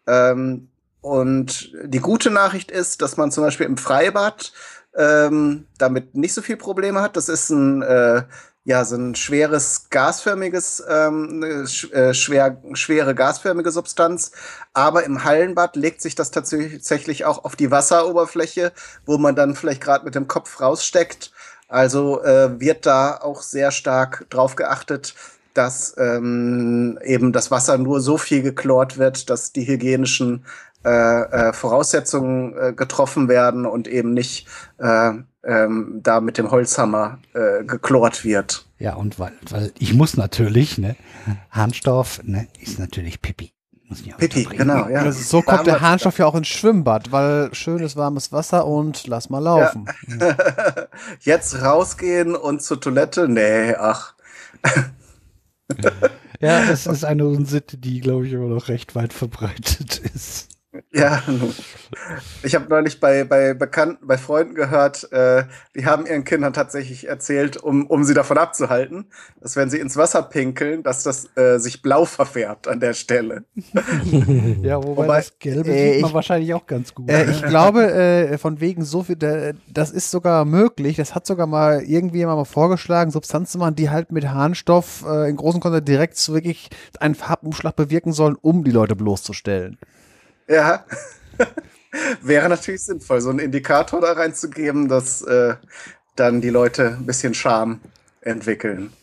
Ähm, 0.05 0.67
und 0.99 1.71
die 1.85 1.99
gute 1.99 2.29
Nachricht 2.29 2.69
ist, 2.69 3.01
dass 3.01 3.15
man 3.15 3.31
zum 3.31 3.45
Beispiel 3.45 3.67
im 3.67 3.77
Freibad 3.77 4.51
ähm, 4.97 5.67
damit 5.77 6.15
nicht 6.15 6.33
so 6.33 6.41
viel 6.41 6.57
Probleme 6.57 7.01
hat. 7.01 7.17
Das 7.17 7.29
ist 7.29 7.49
ein 7.49 7.81
äh, 7.81 8.23
ja 8.63 8.85
so 8.85 8.95
ein 8.95 9.15
schweres 9.15 9.89
gasförmiges 9.89 10.83
ähm, 10.87 11.41
eine 11.43 11.67
sch 11.67 11.91
äh, 11.91 12.13
schwer 12.13 12.61
schwere 12.73 13.15
gasförmige 13.15 13.71
Substanz. 13.71 14.31
Aber 14.73 15.03
im 15.03 15.23
Hallenbad 15.23 15.75
legt 15.75 16.01
sich 16.01 16.15
das 16.15 16.31
tatsächlich 16.31 17.25
auch 17.25 17.43
auf 17.43 17.55
die 17.55 17.71
Wasseroberfläche, 17.71 18.71
wo 19.05 19.17
man 19.17 19.35
dann 19.35 19.55
vielleicht 19.55 19.81
gerade 19.81 20.05
mit 20.05 20.15
dem 20.15 20.27
Kopf 20.27 20.61
raussteckt. 20.61 21.31
Also 21.67 22.21
äh, 22.23 22.59
wird 22.59 22.85
da 22.85 23.17
auch 23.17 23.41
sehr 23.41 23.71
stark 23.71 24.25
drauf 24.29 24.55
geachtet, 24.57 25.15
dass 25.53 25.95
ähm, 25.97 26.99
eben 27.03 27.31
das 27.31 27.49
Wasser 27.49 27.77
nur 27.77 28.01
so 28.01 28.17
viel 28.17 28.41
geklort 28.41 28.97
wird, 28.97 29.29
dass 29.29 29.53
die 29.53 29.67
hygienischen 29.67 30.45
äh, 30.83 31.21
äh, 31.49 31.53
Voraussetzungen 31.53 32.57
äh, 32.57 32.73
getroffen 32.73 33.27
werden 33.27 33.65
und 33.65 33.87
eben 33.87 34.13
nicht 34.13 34.47
äh, 34.79 35.11
ähm, 35.43 35.99
da 36.03 36.21
mit 36.21 36.37
dem 36.37 36.51
Holzhammer 36.51 37.19
äh, 37.33 37.63
geklort 37.63 38.23
wird. 38.23 38.65
Ja, 38.79 38.95
und 38.95 39.19
weil, 39.19 39.33
weil 39.49 39.71
ich 39.79 39.93
muss 39.93 40.17
natürlich, 40.17 40.77
ne, 40.77 40.95
Harnstoff, 41.49 42.21
ne, 42.23 42.47
ist 42.59 42.79
natürlich 42.79 43.21
Pipi. 43.21 43.53
Muss 43.87 44.01
ich 44.01 44.13
auch 44.13 44.17
Pipi, 44.17 44.43
genau, 44.45 44.87
ja. 44.87 45.01
Also 45.01 45.21
so 45.21 45.41
kommt 45.41 45.67
der 45.67 45.81
Harnstoff 45.81 46.17
ja 46.17 46.25
auch 46.25 46.35
ins 46.35 46.47
Schwimmbad, 46.47 47.11
weil 47.11 47.53
schönes 47.53 47.95
warmes 47.95 48.31
Wasser 48.31 48.65
und 48.65 49.05
lass 49.07 49.29
mal 49.29 49.39
laufen. 49.39 49.85
Jetzt 51.19 51.61
rausgehen 51.61 52.35
und 52.35 52.61
zur 52.61 52.79
Toilette? 52.79 53.27
Nee, 53.27 53.75
ach. 53.75 54.15
Ja, 56.39 56.63
es 56.63 56.87
ist 56.87 57.05
eine 57.05 57.27
Unsitte, 57.27 57.77
die, 57.77 57.99
glaube 57.99 58.25
ich, 58.25 58.33
immer 58.33 58.47
noch 58.47 58.67
recht 58.67 58.95
weit 58.95 59.13
verbreitet 59.13 59.99
ist. 59.99 60.50
Ja, 60.93 61.21
ich 62.43 62.55
habe 62.55 62.65
neulich 62.69 62.99
bei, 62.99 63.23
bei 63.23 63.53
Bekannten, 63.53 64.05
bei 64.07 64.17
Freunden 64.17 64.55
gehört, 64.55 65.11
äh, 65.11 65.43
die 65.75 65.85
haben 65.85 66.05
ihren 66.05 66.23
Kindern 66.23 66.53
tatsächlich 66.53 67.07
erzählt, 67.07 67.57
um, 67.57 67.87
um 67.87 68.03
sie 68.03 68.13
davon 68.13 68.37
abzuhalten, 68.37 69.05
dass 69.39 69.55
wenn 69.55 69.69
sie 69.69 69.79
ins 69.79 69.97
Wasser 69.97 70.21
pinkeln, 70.23 70.83
dass 70.83 71.03
das 71.03 71.29
äh, 71.37 71.57
sich 71.59 71.81
blau 71.81 72.05
verfärbt 72.05 72.67
an 72.67 72.79
der 72.79 72.93
Stelle. 72.93 73.43
Ja, 74.61 74.77
wobei, 74.83 75.03
Wobei, 75.03 75.17
das 75.17 75.39
Gelbe 75.39 75.71
äh, 75.71 75.93
sieht 75.93 76.01
man 76.01 76.09
ich- 76.09 76.15
wahrscheinlich 76.15 76.53
auch 76.53 76.65
ganz 76.67 76.93
gut. 76.93 77.09
Äh, 77.09 77.29
ich 77.31 77.41
glaube, 77.43 77.91
äh, 77.91 78.37
von 78.37 78.59
wegen 78.59 78.83
so 78.83 79.03
viel, 79.03 79.15
der, 79.15 79.53
das 79.67 79.91
ist 79.91 80.11
sogar 80.11 80.45
möglich. 80.45 80.97
Das 80.97 81.15
hat 81.15 81.25
sogar 81.25 81.47
mal 81.47 81.81
irgendwie 81.83 82.19
jemand 82.19 82.37
mal 82.37 82.45
vorgeschlagen, 82.45 83.11
Substanzen 83.11 83.51
zu 83.53 83.57
machen, 83.57 83.75
die 83.75 83.89
halt 83.89 84.11
mit 84.11 84.27
Harnstoff 84.27 85.03
äh, 85.07 85.29
in 85.29 85.35
großen 85.35 85.59
Konzentrat 85.61 85.87
direkt 85.87 86.17
so 86.17 86.33
wirklich 86.33 86.69
einen 86.99 87.15
Farbumschlag 87.15 87.75
bewirken 87.75 88.11
sollen, 88.13 88.35
um 88.41 88.63
die 88.63 88.71
Leute 88.71 88.95
bloßzustellen. 88.95 89.77
Ja. 90.51 90.85
Wäre 92.21 92.49
natürlich 92.49 92.83
sinnvoll, 92.83 93.21
so 93.21 93.29
einen 93.29 93.39
Indikator 93.39 94.01
da 94.01 94.13
reinzugeben, 94.13 94.87
dass 94.87 95.21
äh, 95.21 95.55
dann 96.15 96.41
die 96.41 96.49
Leute 96.49 96.97
ein 96.99 97.05
bisschen 97.05 97.33
Charme 97.33 97.79
entwickeln. 98.21 98.93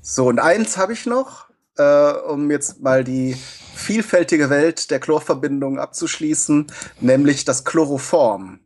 So, 0.00 0.28
und 0.28 0.38
eins 0.38 0.76
habe 0.76 0.92
ich 0.92 1.06
noch, 1.06 1.46
äh, 1.76 2.12
um 2.12 2.50
jetzt 2.50 2.80
mal 2.80 3.04
die 3.04 3.36
vielfältige 3.74 4.50
Welt 4.50 4.90
der 4.90 5.00
Chlorverbindungen 5.00 5.78
abzuschließen, 5.78 6.66
nämlich 7.00 7.44
das 7.44 7.64
Chloroform. 7.64 8.60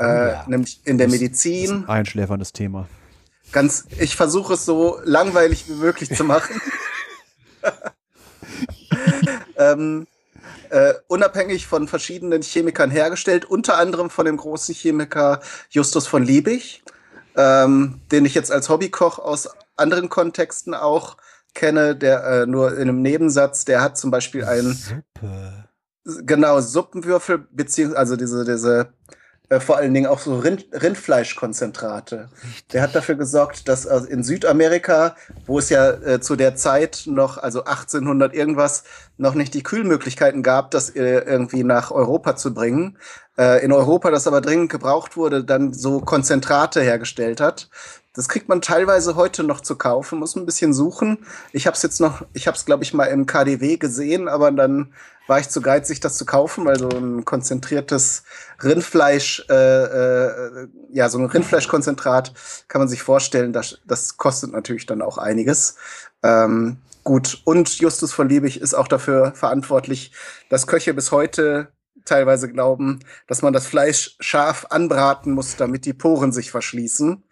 Äh, 0.00 0.04
ja. 0.32 0.44
Nämlich 0.48 0.80
in 0.84 0.98
der 0.98 1.06
Das- 1.06 1.12
Medizin. 1.12 1.88
Einschläferndes 1.88 2.52
Thema. 2.52 2.88
Ganz, 3.52 3.84
ich 4.00 4.16
versuche 4.16 4.54
es 4.54 4.64
so 4.64 4.98
langweilig 5.04 5.68
wie 5.68 5.74
möglich 5.74 6.12
zu 6.14 6.24
machen. 6.24 6.60
ähm, 9.56 10.06
äh, 10.74 10.94
unabhängig 11.06 11.68
von 11.68 11.86
verschiedenen 11.86 12.42
Chemikern 12.42 12.90
hergestellt, 12.90 13.44
unter 13.44 13.78
anderem 13.78 14.10
von 14.10 14.26
dem 14.26 14.36
großen 14.36 14.74
Chemiker 14.74 15.38
Justus 15.70 16.08
von 16.08 16.24
Liebig, 16.24 16.82
ähm, 17.36 18.00
den 18.10 18.24
ich 18.24 18.34
jetzt 18.34 18.50
als 18.50 18.68
Hobbykoch 18.68 19.20
aus 19.20 19.48
anderen 19.76 20.08
Kontexten 20.08 20.74
auch 20.74 21.16
kenne, 21.54 21.94
der 21.94 22.24
äh, 22.24 22.46
nur 22.46 22.72
in 22.72 22.88
einem 22.88 23.02
Nebensatz, 23.02 23.64
der 23.64 23.82
hat 23.82 23.96
zum 23.96 24.10
Beispiel 24.10 24.44
einen 24.44 24.74
Suppe. 24.74 25.68
genau 26.26 26.60
Suppenwürfel 26.60 27.46
beziehungsweise 27.52 27.98
also 27.98 28.16
diese 28.16 28.44
diese 28.44 28.92
äh, 29.50 29.60
vor 29.60 29.76
allen 29.76 29.92
Dingen 29.92 30.06
auch 30.06 30.18
so 30.18 30.38
Rind, 30.38 30.66
Rindfleischkonzentrate. 30.72 32.28
Der 32.72 32.82
hat 32.82 32.94
dafür 32.94 33.14
gesorgt, 33.14 33.68
dass 33.68 33.86
also 33.86 34.06
in 34.06 34.22
Südamerika, 34.22 35.16
wo 35.46 35.58
es 35.58 35.68
ja 35.68 35.90
äh, 35.90 36.20
zu 36.20 36.36
der 36.36 36.56
Zeit 36.56 37.02
noch, 37.06 37.36
also 37.38 37.64
1800 37.64 38.34
irgendwas, 38.34 38.84
noch 39.18 39.34
nicht 39.34 39.52
die 39.54 39.62
Kühlmöglichkeiten 39.62 40.42
gab, 40.42 40.70
das 40.70 40.90
äh, 40.90 41.18
irgendwie 41.18 41.62
nach 41.62 41.90
Europa 41.90 42.36
zu 42.36 42.54
bringen, 42.54 42.96
äh, 43.36 43.64
in 43.64 43.72
Europa 43.72 44.10
das 44.10 44.26
aber 44.26 44.40
dringend 44.40 44.70
gebraucht 44.70 45.16
wurde, 45.16 45.44
dann 45.44 45.74
so 45.74 46.00
Konzentrate 46.00 46.80
hergestellt 46.80 47.40
hat, 47.40 47.68
Das 48.16 48.28
kriegt 48.28 48.48
man 48.48 48.60
teilweise 48.60 49.16
heute 49.16 49.42
noch 49.42 49.60
zu 49.60 49.76
kaufen, 49.76 50.20
muss 50.20 50.36
ein 50.36 50.46
bisschen 50.46 50.72
suchen. 50.72 51.18
Ich 51.52 51.66
habe 51.66 51.76
es 51.76 51.82
jetzt 51.82 52.00
noch, 52.00 52.24
ich 52.32 52.46
habe 52.46 52.56
es 52.56 52.64
glaube 52.64 52.84
ich 52.84 52.94
mal 52.94 53.06
im 53.06 53.26
KDW 53.26 53.76
gesehen, 53.76 54.28
aber 54.28 54.52
dann 54.52 54.92
war 55.26 55.40
ich 55.40 55.48
zu 55.48 55.60
geizig, 55.60 56.00
das 56.00 56.16
zu 56.16 56.26
kaufen, 56.26 56.64
weil 56.64 56.78
so 56.78 56.88
ein 56.88 57.24
konzentriertes 57.24 58.24
Rindfleisch, 58.62 59.44
äh, 59.48 59.54
äh, 59.54 60.68
ja, 60.92 61.08
so 61.08 61.18
ein 61.18 61.26
Rindfleischkonzentrat 61.26 62.32
kann 62.68 62.80
man 62.80 62.88
sich 62.88 63.02
vorstellen, 63.02 63.52
das, 63.52 63.78
das 63.86 64.16
kostet 64.16 64.52
natürlich 64.52 64.86
dann 64.86 65.02
auch 65.02 65.18
einiges. 65.18 65.76
Ähm, 66.22 66.78
gut, 67.04 67.40
und 67.44 67.78
Justus 67.78 68.12
von 68.12 68.28
Liebig 68.28 68.60
ist 68.60 68.74
auch 68.74 68.88
dafür 68.88 69.32
verantwortlich, 69.34 70.12
dass 70.50 70.66
Köche 70.66 70.94
bis 70.94 71.10
heute 71.10 71.68
teilweise 72.04 72.50
glauben, 72.50 73.00
dass 73.26 73.42
man 73.42 73.52
das 73.52 73.66
Fleisch 73.66 74.16
scharf 74.20 74.66
anbraten 74.70 75.32
muss, 75.32 75.56
damit 75.56 75.86
die 75.86 75.94
Poren 75.94 76.32
sich 76.32 76.50
verschließen. 76.50 77.24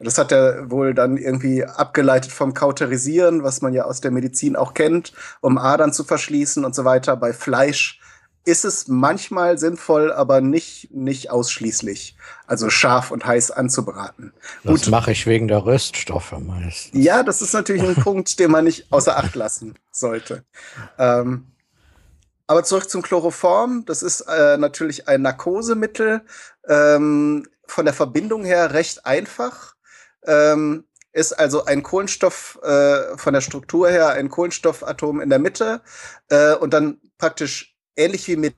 Das 0.00 0.16
hat 0.16 0.30
er 0.30 0.70
wohl 0.70 0.94
dann 0.94 1.16
irgendwie 1.16 1.64
abgeleitet 1.64 2.30
vom 2.30 2.54
Kauterisieren, 2.54 3.42
was 3.42 3.62
man 3.62 3.72
ja 3.74 3.84
aus 3.84 4.00
der 4.00 4.12
Medizin 4.12 4.54
auch 4.54 4.74
kennt, 4.74 5.12
um 5.40 5.58
Adern 5.58 5.92
zu 5.92 6.04
verschließen 6.04 6.64
und 6.64 6.74
so 6.74 6.84
weiter. 6.84 7.16
Bei 7.16 7.32
Fleisch 7.32 8.00
ist 8.44 8.64
es 8.64 8.88
manchmal 8.88 9.58
sinnvoll, 9.58 10.12
aber 10.12 10.40
nicht, 10.40 10.94
nicht 10.94 11.30
ausschließlich. 11.30 12.16
Also 12.46 12.70
scharf 12.70 13.10
und 13.10 13.26
heiß 13.26 13.50
anzubraten. 13.50 14.32
Das 14.64 14.88
mache 14.88 15.12
ich 15.12 15.26
wegen 15.26 15.48
der 15.48 15.66
Röststoffe 15.66 16.32
meist. 16.38 16.94
Ja, 16.94 17.22
das 17.22 17.42
ist 17.42 17.52
natürlich 17.52 17.82
ein 17.82 17.96
Punkt, 17.96 18.38
den 18.38 18.50
man 18.50 18.64
nicht 18.64 18.90
außer 18.90 19.18
Acht 19.18 19.34
lassen 19.34 19.74
sollte. 19.90 20.44
Ähm, 20.96 21.48
aber 22.46 22.64
zurück 22.64 22.88
zum 22.88 23.02
Chloroform. 23.02 23.84
Das 23.84 24.02
ist 24.02 24.22
äh, 24.22 24.56
natürlich 24.56 25.08
ein 25.08 25.22
Narkosemittel. 25.22 26.22
Ähm, 26.66 27.46
von 27.66 27.84
der 27.84 27.94
Verbindung 27.94 28.44
her 28.44 28.72
recht 28.72 29.04
einfach. 29.04 29.74
Ähm, 30.24 30.84
ist 31.12 31.32
also 31.32 31.64
ein 31.64 31.82
Kohlenstoff 31.82 32.58
äh, 32.62 33.16
von 33.16 33.34
der 33.34 33.40
Struktur 33.40 33.88
her 33.88 34.10
ein 34.10 34.28
Kohlenstoffatom 34.28 35.20
in 35.20 35.30
der 35.30 35.38
Mitte 35.38 35.82
äh, 36.28 36.54
und 36.54 36.72
dann 36.72 37.00
praktisch 37.18 37.76
ähnlich 37.96 38.28
wie 38.28 38.52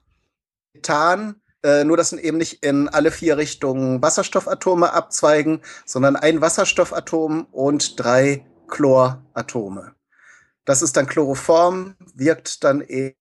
Methan, 0.75 1.41
äh, 1.63 1.85
nur 1.85 1.97
dass 1.97 2.13
eben 2.13 2.39
nicht 2.39 2.63
in 2.63 2.89
alle 2.89 3.11
vier 3.11 3.39
Richtungen 3.39 4.03
Wasserstoffatome 4.03 4.93
abzweigen, 4.93 5.63
sondern 5.87 6.17
ein 6.17 6.41
Wasserstoffatom 6.41 7.47
und 7.51 7.99
drei 7.99 8.47
Chloratome. 8.69 9.95
Das 10.65 10.83
ist 10.83 10.97
dann 10.97 11.07
Chloroform, 11.07 11.97
wirkt 12.15 12.63
dann 12.65 12.83
eben, 12.83 13.17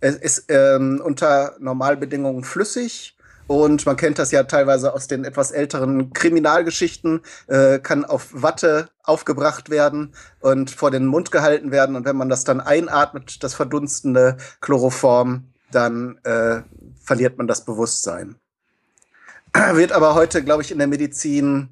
ist 0.00 0.44
ähm, 0.48 1.00
unter 1.04 1.56
Normalbedingungen 1.60 2.44
flüssig 2.44 3.16
und 3.50 3.84
man 3.84 3.96
kennt 3.96 4.20
das 4.20 4.30
ja 4.30 4.44
teilweise 4.44 4.94
aus 4.94 5.08
den 5.08 5.24
etwas 5.24 5.50
älteren 5.50 6.12
Kriminalgeschichten, 6.12 7.20
äh, 7.48 7.80
kann 7.80 8.04
auf 8.04 8.28
Watte 8.30 8.90
aufgebracht 9.02 9.70
werden 9.70 10.14
und 10.38 10.70
vor 10.70 10.92
den 10.92 11.04
Mund 11.04 11.32
gehalten 11.32 11.72
werden. 11.72 11.96
Und 11.96 12.04
wenn 12.04 12.14
man 12.14 12.28
das 12.28 12.44
dann 12.44 12.60
einatmet, 12.60 13.42
das 13.42 13.54
verdunstende 13.54 14.36
Chloroform, 14.60 15.48
dann 15.72 16.18
äh, 16.22 16.62
verliert 17.02 17.38
man 17.38 17.48
das 17.48 17.64
Bewusstsein. 17.64 18.36
Wird 19.72 19.90
aber 19.90 20.14
heute, 20.14 20.44
glaube 20.44 20.62
ich, 20.62 20.70
in 20.70 20.78
der 20.78 20.86
Medizin, 20.86 21.70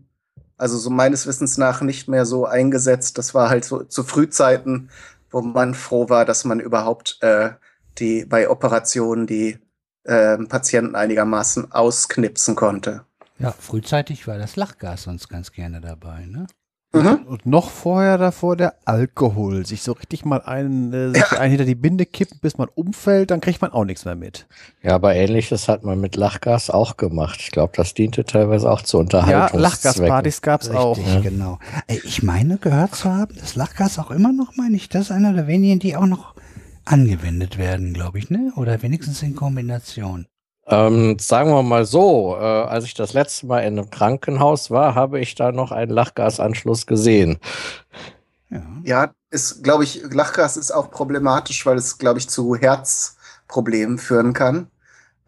also 0.56 0.76
so 0.78 0.90
meines 0.90 1.28
Wissens 1.28 1.58
nach, 1.58 1.80
nicht 1.80 2.08
mehr 2.08 2.26
so 2.26 2.44
eingesetzt. 2.44 3.18
Das 3.18 3.34
war 3.34 3.50
halt 3.50 3.64
so 3.64 3.84
zu 3.84 4.02
Frühzeiten, 4.02 4.90
wo 5.30 5.42
man 5.42 5.74
froh 5.74 6.08
war, 6.08 6.24
dass 6.24 6.44
man 6.44 6.58
überhaupt 6.58 7.18
äh, 7.20 7.50
die 7.98 8.24
bei 8.24 8.50
Operationen 8.50 9.28
die 9.28 9.60
äh, 10.08 10.36
Patienten 10.38 10.94
einigermaßen 10.96 11.70
ausknipsen 11.72 12.54
konnte. 12.56 13.02
Ja, 13.38 13.52
frühzeitig 13.52 14.26
war 14.26 14.38
das 14.38 14.56
Lachgas 14.56 15.04
sonst 15.04 15.28
ganz 15.28 15.52
gerne 15.52 15.80
dabei, 15.80 16.26
ne? 16.26 16.46
Mhm. 16.94 17.26
Und 17.26 17.44
noch 17.44 17.68
vorher 17.68 18.16
davor 18.16 18.56
der 18.56 18.74
Alkohol. 18.86 19.66
Sich 19.66 19.82
so 19.82 19.92
richtig 19.92 20.24
mal 20.24 20.40
einen, 20.40 20.90
äh, 20.94 21.10
sich 21.10 21.30
Ja. 21.32 21.38
einen 21.38 21.50
hinter 21.50 21.66
die 21.66 21.74
Binde 21.74 22.06
kippen, 22.06 22.38
bis 22.40 22.56
man 22.56 22.68
umfällt, 22.74 23.30
dann 23.30 23.42
kriegt 23.42 23.60
man 23.60 23.72
auch 23.72 23.84
nichts 23.84 24.06
mehr 24.06 24.14
mit. 24.14 24.46
Ja, 24.82 24.94
aber 24.94 25.14
ähnliches 25.14 25.68
hat 25.68 25.84
man 25.84 26.00
mit 26.00 26.16
Lachgas 26.16 26.70
auch 26.70 26.96
gemacht. 26.96 27.40
Ich 27.40 27.50
glaube, 27.50 27.74
das 27.76 27.92
diente 27.92 28.24
teilweise 28.24 28.70
auch 28.72 28.80
zu 28.80 28.96
Ja, 28.96 29.00
Unterhaltungszwecken. 29.02 29.60
Lachgaspartys 29.60 30.40
gab's 30.40 30.70
auch. 30.70 30.96
Richtig, 30.96 31.22
genau. 31.24 31.58
Ey, 31.88 32.00
Ich 32.04 32.22
meine, 32.22 32.56
gehört 32.56 32.94
zu 32.94 33.12
haben, 33.12 33.36
das 33.38 33.54
Lachgas 33.54 33.98
auch 33.98 34.10
immer 34.10 34.32
noch, 34.32 34.56
meine 34.56 34.74
ich, 34.74 34.88
das 34.88 35.02
ist 35.02 35.10
einer 35.12 35.34
der 35.34 35.46
wenigen, 35.46 35.78
die 35.80 35.94
auch 35.94 36.06
noch 36.06 36.34
angewendet 36.90 37.58
werden, 37.58 37.94
glaube 37.94 38.18
ich, 38.18 38.30
ne? 38.30 38.52
Oder 38.56 38.82
wenigstens 38.82 39.22
in 39.22 39.34
Kombination. 39.34 40.26
Ähm, 40.66 41.16
sagen 41.18 41.50
wir 41.50 41.62
mal 41.62 41.86
so, 41.86 42.36
äh, 42.38 42.42
als 42.42 42.84
ich 42.84 42.94
das 42.94 43.14
letzte 43.14 43.46
Mal 43.46 43.60
in 43.60 43.78
einem 43.78 43.90
Krankenhaus 43.90 44.70
war, 44.70 44.94
habe 44.94 45.18
ich 45.18 45.34
da 45.34 45.50
noch 45.50 45.72
einen 45.72 45.90
Lachgasanschluss 45.90 46.86
gesehen. 46.86 47.38
Ja. 48.50 48.62
Ja, 48.84 49.10
ist, 49.30 49.62
glaube 49.62 49.84
ich, 49.84 50.02
Lachgas 50.10 50.56
ist 50.56 50.70
auch 50.70 50.90
problematisch, 50.90 51.64
weil 51.64 51.76
es, 51.76 51.98
glaube 51.98 52.18
ich, 52.18 52.28
zu 52.28 52.54
Herzproblemen 52.54 53.98
führen 53.98 54.32
kann, 54.32 54.70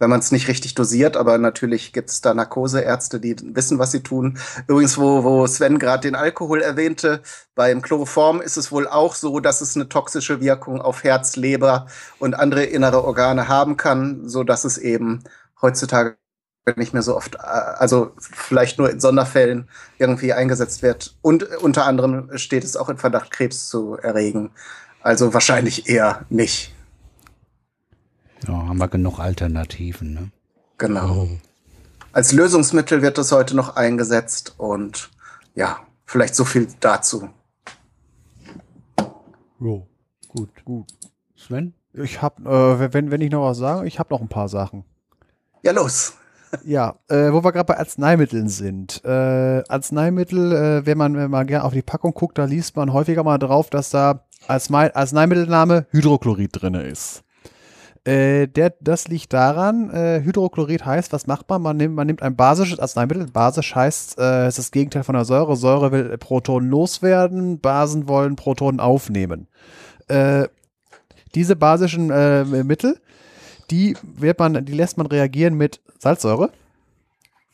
wenn 0.00 0.10
man 0.10 0.18
es 0.18 0.32
nicht 0.32 0.48
richtig 0.48 0.74
dosiert. 0.74 1.16
Aber 1.16 1.38
natürlich 1.38 1.92
gibt 1.92 2.10
es 2.10 2.20
da 2.20 2.34
Narkoseärzte, 2.34 3.20
die 3.20 3.36
wissen, 3.54 3.78
was 3.78 3.92
sie 3.92 4.02
tun. 4.02 4.38
Übrigens, 4.66 4.98
wo, 4.98 5.22
wo 5.22 5.46
Sven 5.46 5.78
gerade 5.78 6.08
den 6.08 6.16
Alkohol 6.16 6.62
erwähnte, 6.62 7.22
beim 7.54 7.82
Chloroform 7.82 8.40
ist 8.40 8.56
es 8.56 8.72
wohl 8.72 8.88
auch 8.88 9.14
so, 9.14 9.38
dass 9.38 9.60
es 9.60 9.76
eine 9.76 9.88
toxische 9.88 10.40
Wirkung 10.40 10.80
auf 10.80 11.04
Herz, 11.04 11.36
Leber 11.36 11.86
und 12.18 12.34
andere 12.34 12.64
innere 12.64 13.04
Organe 13.04 13.46
haben 13.46 13.76
kann, 13.76 14.28
so 14.28 14.42
dass 14.42 14.64
es 14.64 14.78
eben 14.78 15.22
heutzutage 15.60 16.16
nicht 16.76 16.92
mehr 16.92 17.02
so 17.02 17.16
oft, 17.16 17.34
äh, 17.34 17.38
also 17.38 18.12
vielleicht 18.18 18.78
nur 18.78 18.90
in 18.90 19.00
Sonderfällen 19.00 19.68
irgendwie 19.98 20.32
eingesetzt 20.32 20.82
wird. 20.82 21.14
Und 21.20 21.44
unter 21.56 21.84
anderem 21.86 22.30
steht 22.36 22.64
es 22.64 22.76
auch 22.76 22.88
in 22.88 22.96
Verdacht, 22.96 23.30
Krebs 23.30 23.68
zu 23.68 23.96
erregen. 23.96 24.50
Also 25.02 25.34
wahrscheinlich 25.34 25.88
eher 25.88 26.24
nicht. 26.30 26.72
Ja, 28.46 28.54
haben 28.54 28.78
wir 28.78 28.88
genug 28.88 29.18
Alternativen, 29.18 30.14
ne? 30.14 30.30
Genau. 30.78 31.28
Als 32.12 32.32
Lösungsmittel 32.32 33.02
wird 33.02 33.18
es 33.18 33.32
heute 33.32 33.54
noch 33.54 33.76
eingesetzt 33.76 34.54
und 34.56 35.10
ja, 35.54 35.78
vielleicht 36.06 36.34
so 36.34 36.44
viel 36.44 36.68
dazu. 36.80 37.28
Jo, 39.60 39.86
gut, 40.28 40.64
gut. 40.64 40.86
Sven? 41.36 41.74
Ich 41.92 42.22
hab, 42.22 42.40
äh, 42.40 42.92
wenn, 42.92 43.10
wenn 43.10 43.20
ich 43.20 43.30
noch 43.30 43.42
was 43.42 43.58
sage, 43.58 43.86
ich 43.86 43.98
habe 43.98 44.12
noch 44.12 44.20
ein 44.20 44.28
paar 44.28 44.48
Sachen. 44.48 44.84
Ja, 45.62 45.72
los. 45.72 46.14
Ja, 46.64 46.96
äh, 47.06 47.32
wo 47.32 47.44
wir 47.44 47.52
gerade 47.52 47.66
bei 47.66 47.78
Arzneimitteln 47.78 48.48
sind. 48.48 49.04
Äh, 49.04 49.62
Arzneimittel, 49.68 50.52
äh, 50.52 50.84
wenn 50.84 50.98
man 50.98 51.16
wenn 51.16 51.30
man 51.30 51.46
gerne 51.46 51.64
auf 51.64 51.72
die 51.72 51.80
Packung 51.80 52.12
guckt, 52.12 52.38
da 52.38 52.44
liest 52.44 52.74
man 52.74 52.92
häufiger 52.92 53.22
mal 53.22 53.38
drauf, 53.38 53.70
dass 53.70 53.90
da 53.90 54.26
Arznei 54.48 54.92
Arzneimittelname 54.92 55.86
Hydrochlorid 55.90 56.50
drin 56.60 56.74
ist. 56.74 57.22
Äh, 58.04 58.48
der, 58.48 58.72
das 58.80 59.08
liegt 59.08 59.32
daran, 59.34 59.90
äh, 59.90 60.22
Hydrochlorid 60.22 60.86
heißt, 60.86 61.12
was 61.12 61.26
macht 61.26 61.50
man? 61.50 61.60
Man 61.60 61.76
nimmt, 61.76 61.94
man 61.94 62.06
nimmt 62.06 62.22
ein 62.22 62.34
basisches 62.34 62.78
Arzneimittel. 62.78 63.26
Basisch 63.26 63.74
heißt, 63.74 64.18
äh, 64.18 64.46
es 64.46 64.58
ist 64.58 64.68
das 64.68 64.70
Gegenteil 64.70 65.04
von 65.04 65.14
der 65.14 65.26
Säure. 65.26 65.54
Säure 65.56 65.92
will 65.92 66.16
Protonen 66.16 66.70
loswerden, 66.70 67.60
Basen 67.60 68.08
wollen 68.08 68.36
Protonen 68.36 68.80
aufnehmen. 68.80 69.48
Äh, 70.08 70.48
diese 71.34 71.56
basischen 71.56 72.10
äh, 72.10 72.44
Mittel, 72.44 72.98
die 73.70 73.96
wird 74.02 74.38
man, 74.38 74.64
die 74.64 74.72
lässt 74.72 74.96
man 74.96 75.06
reagieren 75.06 75.54
mit 75.54 75.82
Salzsäure. 75.98 76.50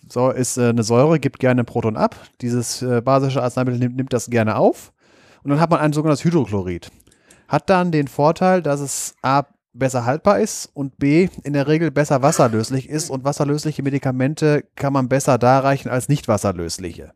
So 0.08 0.30
ist 0.30 0.58
äh, 0.58 0.68
eine 0.68 0.84
Säure, 0.84 1.18
gibt 1.18 1.40
gerne 1.40 1.62
ein 1.62 1.66
Proton 1.66 1.96
ab. 1.96 2.14
Dieses 2.40 2.84
basische 3.04 3.42
Arzneimittel 3.42 3.80
nimmt, 3.80 3.96
nimmt 3.96 4.12
das 4.12 4.30
gerne 4.30 4.56
auf. 4.56 4.92
Und 5.42 5.50
dann 5.50 5.60
hat 5.60 5.70
man 5.70 5.80
ein 5.80 5.92
sogenanntes 5.92 6.24
Hydrochlorid. 6.24 6.92
Hat 7.48 7.68
dann 7.68 7.90
den 7.90 8.06
Vorteil, 8.06 8.62
dass 8.62 8.78
es 8.80 9.14
A 9.22 9.42
besser 9.78 10.04
haltbar 10.04 10.40
ist 10.40 10.70
und 10.74 10.98
B 10.98 11.28
in 11.44 11.52
der 11.52 11.68
Regel 11.68 11.90
besser 11.90 12.22
wasserlöslich 12.22 12.88
ist 12.88 13.10
und 13.10 13.24
wasserlösliche 13.24 13.82
Medikamente 13.82 14.64
kann 14.74 14.92
man 14.92 15.08
besser 15.08 15.38
darreichen 15.38 15.90
als 15.90 16.08
nicht 16.08 16.28
wasserlösliche. 16.28 17.12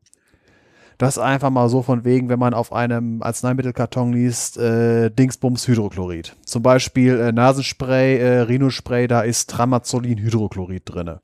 Das 1.01 1.17
einfach 1.17 1.49
mal 1.49 1.71
so 1.71 1.81
von 1.81 2.05
wegen, 2.05 2.29
wenn 2.29 2.39
man 2.39 2.53
auf 2.53 2.75
einem 2.75 3.23
Arzneimittelkarton 3.23 4.13
liest, 4.13 4.59
äh, 4.59 5.11
Dingsbums 5.11 5.67
Hydrochlorid. 5.67 6.37
Zum 6.45 6.63
Beispiel 6.63 7.19
äh, 7.19 7.33
Nasenspray, 7.33 8.19
äh, 8.19 8.41
Rhinospray, 8.41 9.09
da 9.09 9.23
ist 9.23 9.49
Tramazolin 9.49 10.19
Hydrochlorid 10.19 10.83
drinne. 10.85 11.23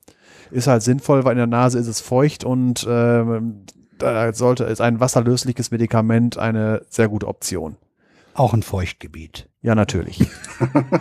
Ist 0.49 0.65
halt 0.65 0.81
sinnvoll, 0.81 1.25
weil 1.25 1.33
in 1.33 1.37
der 1.37 1.45
Nase 1.45 1.77
ist 1.77 1.85
es 1.85 2.01
feucht 2.01 2.43
und 2.43 2.87
ähm, 2.89 3.65
da 3.99 4.33
sollte 4.33 4.63
ist 4.63 4.81
ein 4.81 4.99
wasserlösliches 4.99 5.69
Medikament 5.69 6.39
eine 6.39 6.81
sehr 6.89 7.07
gute 7.07 7.27
Option. 7.27 7.77
Auch 8.37 8.53
ein 8.53 8.61
Feuchtgebiet. 8.61 9.49
Ja, 9.61 9.73
natürlich. 9.73 10.25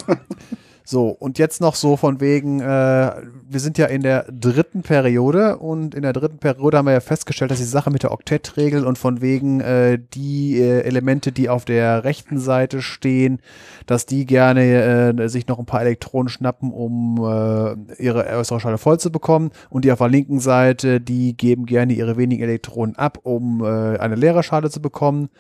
So, 0.88 1.08
und 1.08 1.40
jetzt 1.40 1.60
noch 1.60 1.74
so 1.74 1.96
von 1.96 2.20
wegen, 2.20 2.60
äh, 2.60 2.64
wir 2.64 3.58
sind 3.58 3.76
ja 3.76 3.86
in 3.86 4.02
der 4.02 4.22
dritten 4.30 4.82
Periode 4.82 5.56
und 5.56 5.96
in 5.96 6.02
der 6.02 6.12
dritten 6.12 6.38
Periode 6.38 6.78
haben 6.78 6.84
wir 6.84 6.92
ja 6.92 7.00
festgestellt, 7.00 7.50
dass 7.50 7.58
die 7.58 7.64
Sache 7.64 7.90
mit 7.90 8.04
der 8.04 8.12
Oktettregel 8.12 8.86
und 8.86 8.96
von 8.96 9.20
wegen 9.20 9.60
äh, 9.60 9.98
die 10.14 10.60
äh, 10.60 10.82
Elemente, 10.82 11.32
die 11.32 11.48
auf 11.48 11.64
der 11.64 12.04
rechten 12.04 12.38
Seite 12.38 12.82
stehen, 12.82 13.40
dass 13.86 14.06
die 14.06 14.26
gerne 14.26 15.16
äh, 15.18 15.28
sich 15.28 15.48
noch 15.48 15.58
ein 15.58 15.66
paar 15.66 15.80
Elektronen 15.80 16.28
schnappen, 16.28 16.70
um 16.70 17.16
äh, 17.18 18.00
ihre 18.00 18.24
äußere 18.36 18.60
Schale 18.60 18.78
voll 18.78 19.00
zu 19.00 19.10
bekommen 19.10 19.50
und 19.70 19.84
die 19.84 19.90
auf 19.90 19.98
der 19.98 20.08
linken 20.08 20.38
Seite, 20.38 21.00
die 21.00 21.36
geben 21.36 21.66
gerne 21.66 21.94
ihre 21.94 22.16
wenigen 22.16 22.44
Elektronen 22.44 22.94
ab, 22.94 23.18
um 23.24 23.60
äh, 23.60 23.98
eine 23.98 24.14
leere 24.14 24.44
Schale 24.44 24.70
zu 24.70 24.80
bekommen. 24.80 25.30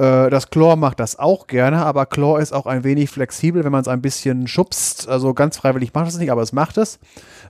Äh, 0.00 0.30
Das 0.30 0.48
Chlor 0.50 0.76
macht 0.76 0.98
das 0.98 1.18
auch 1.18 1.46
gerne, 1.46 1.84
aber 1.84 2.06
Chlor 2.06 2.40
ist 2.40 2.52
auch 2.52 2.66
ein 2.66 2.84
wenig 2.84 3.10
flexibel, 3.10 3.64
wenn 3.64 3.72
man 3.72 3.82
es 3.82 3.88
ein 3.88 4.00
bisschen 4.00 4.48
schubst. 4.48 5.08
Also 5.08 5.34
ganz 5.34 5.58
freiwillig 5.58 5.92
macht 5.92 6.08
es 6.08 6.18
nicht, 6.18 6.32
aber 6.32 6.42
es 6.42 6.52
macht 6.52 6.78
es. 6.78 6.98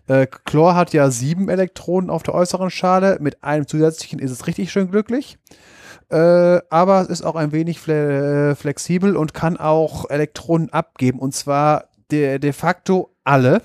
Äh, 0.09 0.27
Chlor 0.27 0.75
hat 0.75 0.93
ja 0.93 1.11
sieben 1.11 1.49
Elektronen 1.49 2.11
auf 2.11 2.25
der 2.25 2.35
äußeren 2.35 2.71
Schale. 2.71 3.19
Mit 3.21 3.45
einem 3.45 3.69
zusätzlichen 3.69 4.19
ist 4.19 4.33
es 4.33 4.49
richtig 4.49 4.73
schön 4.73 4.91
glücklich. 4.91 5.39
Äh, 6.11 6.61
aber 6.71 7.03
es 7.03 7.09
ist 7.09 7.23
auch 7.23 7.37
ein 7.37 7.53
wenig 7.53 7.79
fle 7.79 8.51
äh, 8.51 8.55
flexibel 8.57 9.17
und 9.17 9.33
kann 9.33 9.57
auch 9.57 10.11
Elektronen 10.11 10.73
abgeben. 10.73 11.21
Und 11.21 11.35
zwar 11.35 11.85
de, 12.11 12.41
de 12.41 12.53
facto 12.53 13.15
alle. 13.23 13.63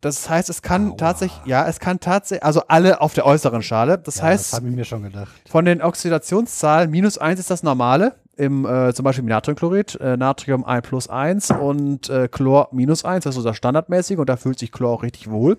Das 0.00 0.30
heißt, 0.30 0.48
es 0.48 0.62
kann 0.62 0.90
Aua. 0.92 0.96
tatsächlich, 0.96 1.40
ja, 1.44 1.66
es 1.66 1.80
kann 1.80 1.98
tatsächlich, 1.98 2.44
also 2.44 2.62
alle 2.68 3.00
auf 3.00 3.14
der 3.14 3.26
äußeren 3.26 3.62
Schale. 3.62 3.98
Das 3.98 4.16
Ja, 4.18 4.24
heißt, 4.24 4.52
das 4.52 4.56
habe 4.60 4.68
ich 4.68 4.76
mir 4.76 4.84
schon 4.84 5.02
gedacht. 5.02 5.30
von 5.48 5.64
den 5.64 5.82
Oxidationszahlen, 5.82 6.90
minus 6.90 7.18
1 7.18 7.40
ist 7.40 7.50
das 7.50 7.62
normale, 7.64 8.14
im, 8.36 8.64
äh, 8.64 8.94
zum 8.94 9.02
Beispiel 9.04 9.24
im 9.24 9.28
Natriumchlorid, 9.28 9.96
äh, 10.00 10.16
Natrium 10.16 10.64
1 10.64 10.86
plus 10.86 11.08
1 11.08 11.50
und 11.50 12.08
äh, 12.08 12.28
Chlor 12.28 12.68
minus 12.70 13.04
1, 13.04 13.24
das 13.24 13.34
ist 13.34 13.42
so 13.42 13.48
das 13.48 13.56
standardmäßige 13.56 14.18
und 14.18 14.28
da 14.28 14.36
fühlt 14.36 14.60
sich 14.60 14.70
Chlor 14.70 14.92
auch 14.92 15.02
richtig 15.02 15.28
wohl. 15.28 15.58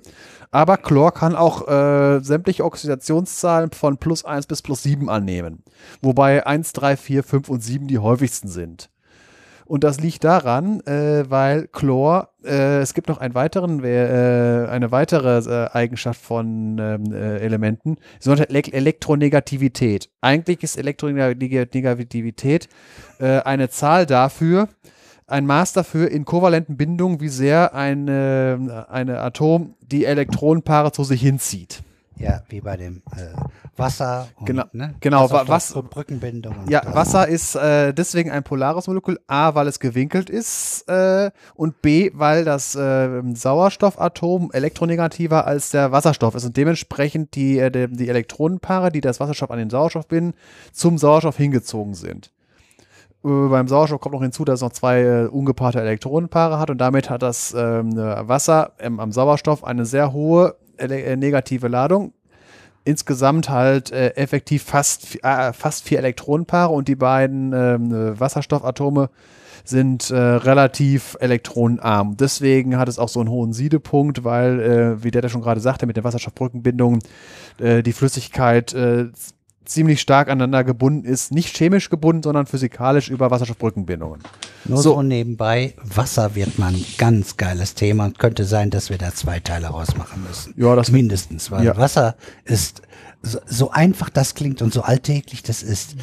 Aber 0.52 0.78
Chlor 0.78 1.14
kann 1.14 1.36
auch 1.36 1.68
äh, 1.68 2.22
sämtliche 2.22 2.64
Oxidationszahlen 2.64 3.72
von 3.72 3.98
plus 3.98 4.24
1 4.24 4.48
bis 4.48 4.61
plus 4.61 4.84
7 4.84 5.10
annehmen. 5.10 5.64
Wobei 6.02 6.48
1, 6.48 6.72
3, 6.72 6.95
4, 6.95 7.24
5 7.26 7.49
und 7.49 7.61
7 7.61 7.88
die 7.88 7.99
häufigsten 7.99 8.48
sind. 8.48 8.90
Und 9.70 9.84
das 9.84 10.00
liegt 10.00 10.24
daran, 10.24 10.82
äh, 10.88 11.30
weil 11.30 11.68
Chlor, 11.68 12.30
äh, 12.44 12.80
es 12.80 12.96
gibt 12.96 13.08
noch 13.08 13.20
einen 13.20 13.36
weiteren, 13.36 13.84
äh, 13.84 14.66
eine 14.68 14.91
weitere 14.91 15.38
äh, 15.48 15.70
Eigenschaft 15.72 16.20
von 16.20 16.80
ähm, 16.80 17.14
äh, 17.14 17.38
Elementen, 17.38 17.98
Elek 18.26 18.74
Elektronegativität. 18.74 20.10
Eigentlich 20.22 20.64
ist 20.64 20.76
Elektronegativität 20.76 22.68
äh, 23.20 23.41
eine 23.41 23.70
Zahl 23.70 24.08
dafür, 24.08 24.70
ein 25.28 25.46
Maß 25.46 25.74
dafür 25.74 26.10
in 26.10 26.26
kovalenten 26.26 26.76
Bindungen, 26.76 27.22
wie 27.22 27.30
sehr 27.30 27.76
eine, 27.76 28.88
eine 28.90 29.20
Atom 29.20 29.76
die 29.82 30.06
Elektronenpaare 30.06 30.91
zu 30.91 31.04
sich 31.04 31.22
hinzieht. 31.22 31.84
Ja, 32.20 32.41
wie 32.50 32.60
bei 32.60 32.76
dem 32.76 33.02
äh, 33.16 33.28
Wasser. 33.78 34.28
Und, 34.36 34.46
Genau, 34.46 34.66
ne? 34.74 34.94
genau, 35.00 35.26
Wasserstoff- 35.30 35.48
was- 35.48 35.74
Brückenbindung. 35.90 36.54
Und 36.60 36.70
Ja. 36.70 36.82
Wasser 36.94 37.28
ist 37.30 37.56
äh, 37.56 37.94
deswegen 37.94 38.30
ein 38.30 38.44
polares 38.44 38.88
Molekül. 38.88 39.20
A, 39.28 39.56
weil 39.56 39.68
es 39.68 39.80
gewinkelt 39.80 40.30
ist 40.30 40.84
äh, 40.90 41.32
und 41.56 41.82
B, 41.82 42.12
weil 42.14 42.44
das 42.44 42.76
äh, 42.76 43.22
Sauerstoffatom 43.34 44.52
elektronegativer 44.52 45.48
als 45.48 45.70
der 45.70 45.91
Wasserstoff 45.94 46.36
ist 46.36 46.44
und 46.46 46.58
dementsprechend 46.58 47.36
die, 47.36 47.58
äh, 47.60 47.72
die, 47.72 47.88
die 47.88 48.10
Elektronenpaare, 48.10 48.91
die 48.91 49.02
das 49.02 49.20
Wasserstoff 49.22 49.52
an 49.52 49.60
den 49.60 49.70
Sauerstoff 49.70 50.08
binden, 50.08 50.34
zum 50.74 50.98
Sauerstoff 50.98 51.38
hingezogen 51.38 51.94
sind. 51.94 52.32
Äh, 53.24 53.30
beim 53.48 53.70
Sauerstoff 53.70 54.02
kommt 54.02 54.16
noch 54.16 54.22
hinzu, 54.22 54.44
dass 54.44 54.56
es 54.56 54.62
noch 54.62 54.74
zwei 54.74 55.02
äh, 55.02 55.26
ungepaarte 55.28 55.80
Elektronenpaare 55.80 56.60
hat 56.60 56.70
und 56.70 56.80
damit 56.80 57.10
hat 57.10 57.22
das 57.22 57.54
ähm, 57.58 57.98
äh, 57.98 58.28
Wasser 58.28 58.74
ähm, 58.80 59.00
am 59.00 59.14
Sauerstoff 59.14 59.64
eine 59.64 59.86
sehr 59.86 60.12
hohe 60.12 60.56
negative 60.88 61.68
Ladung. 61.68 62.14
Insgesamt 62.85 63.49
halt 63.49 63.91
äh, 63.91 64.11
effektiv 64.15 64.64
fast, 64.64 65.23
äh, 65.23 65.53
fast 65.53 65.84
vier 65.84 65.99
Elektronenpaare 65.99 66.73
und 66.73 66.88
die 66.88 66.95
beiden 66.95 67.53
ähm, 67.53 67.93
äh, 67.93 68.19
Wasserstoffatome 68.19 69.10
sind 69.65 70.10
äh, 70.10 70.18
relativ 70.18 71.18
elektronenarm. 71.19 72.18
Deswegen 72.18 72.77
hat 72.77 72.88
es 72.88 72.97
auch 72.97 73.10
so 73.10 73.19
einen 73.19 73.30
hohen 73.30 73.53
Siedepunkt, 73.53 74.23
weil, 74.23 74.60
äh, 74.60 75.03
wie 75.03 75.11
der 75.11 75.22
da 75.22 75.30
schon 75.30 75.41
gerade 75.41 75.60
sagte, 75.60 75.85
mit 75.85 75.97
der 75.97 76.03
Wasserstoffbrückenbindung 76.03 76.99
äh, 77.60 77.84
die 77.84 77.93
Flüssigkeit 77.93 78.73
äh, 78.73 79.07
ziemlich 79.70 80.02
stark 80.02 80.28
aneinander 80.30 80.64
gebunden 80.64 81.06
ist. 81.06 81.32
Nicht 81.32 81.56
chemisch 81.56 81.90
gebunden, 81.90 82.24
sondern 82.24 82.46
physikalisch 82.46 83.10
über 83.10 83.32
Wasserstoffbrückenbindungen. 83.32 84.22
Nur 84.66 84.78
so. 84.82 84.94
so. 84.96 85.02
nebenbei, 85.02 85.76
Wasser 85.84 86.36
wird 86.36 86.60
mal 86.60 86.74
ein 86.74 86.86
ganz 86.98 87.38
geiles 87.38 87.76
Thema 87.76 88.06
und 88.06 88.20
könnte 88.20 88.46
sein, 88.46 88.70
dass 88.70 88.90
wir 88.90 88.98
da 88.98 89.14
zwei 89.14 89.40
Teile 89.40 89.68
rausmachen 89.68 90.24
müssen. 90.28 90.54
Ja, 90.58 90.76
das- 90.76 90.91
Mindestens, 90.91 91.52
weil 91.52 91.64
Ja. 91.66 91.78
Wasser 91.78 92.16
ist, 92.46 92.82
so, 93.22 93.40
so 93.46 93.72
einfach 93.72 94.10
das 94.10 94.34
klingt 94.36 94.62
und 94.62 94.74
so 94.74 94.82
alltäglich 94.82 95.44
das 95.44 95.64
ist, 95.64 95.96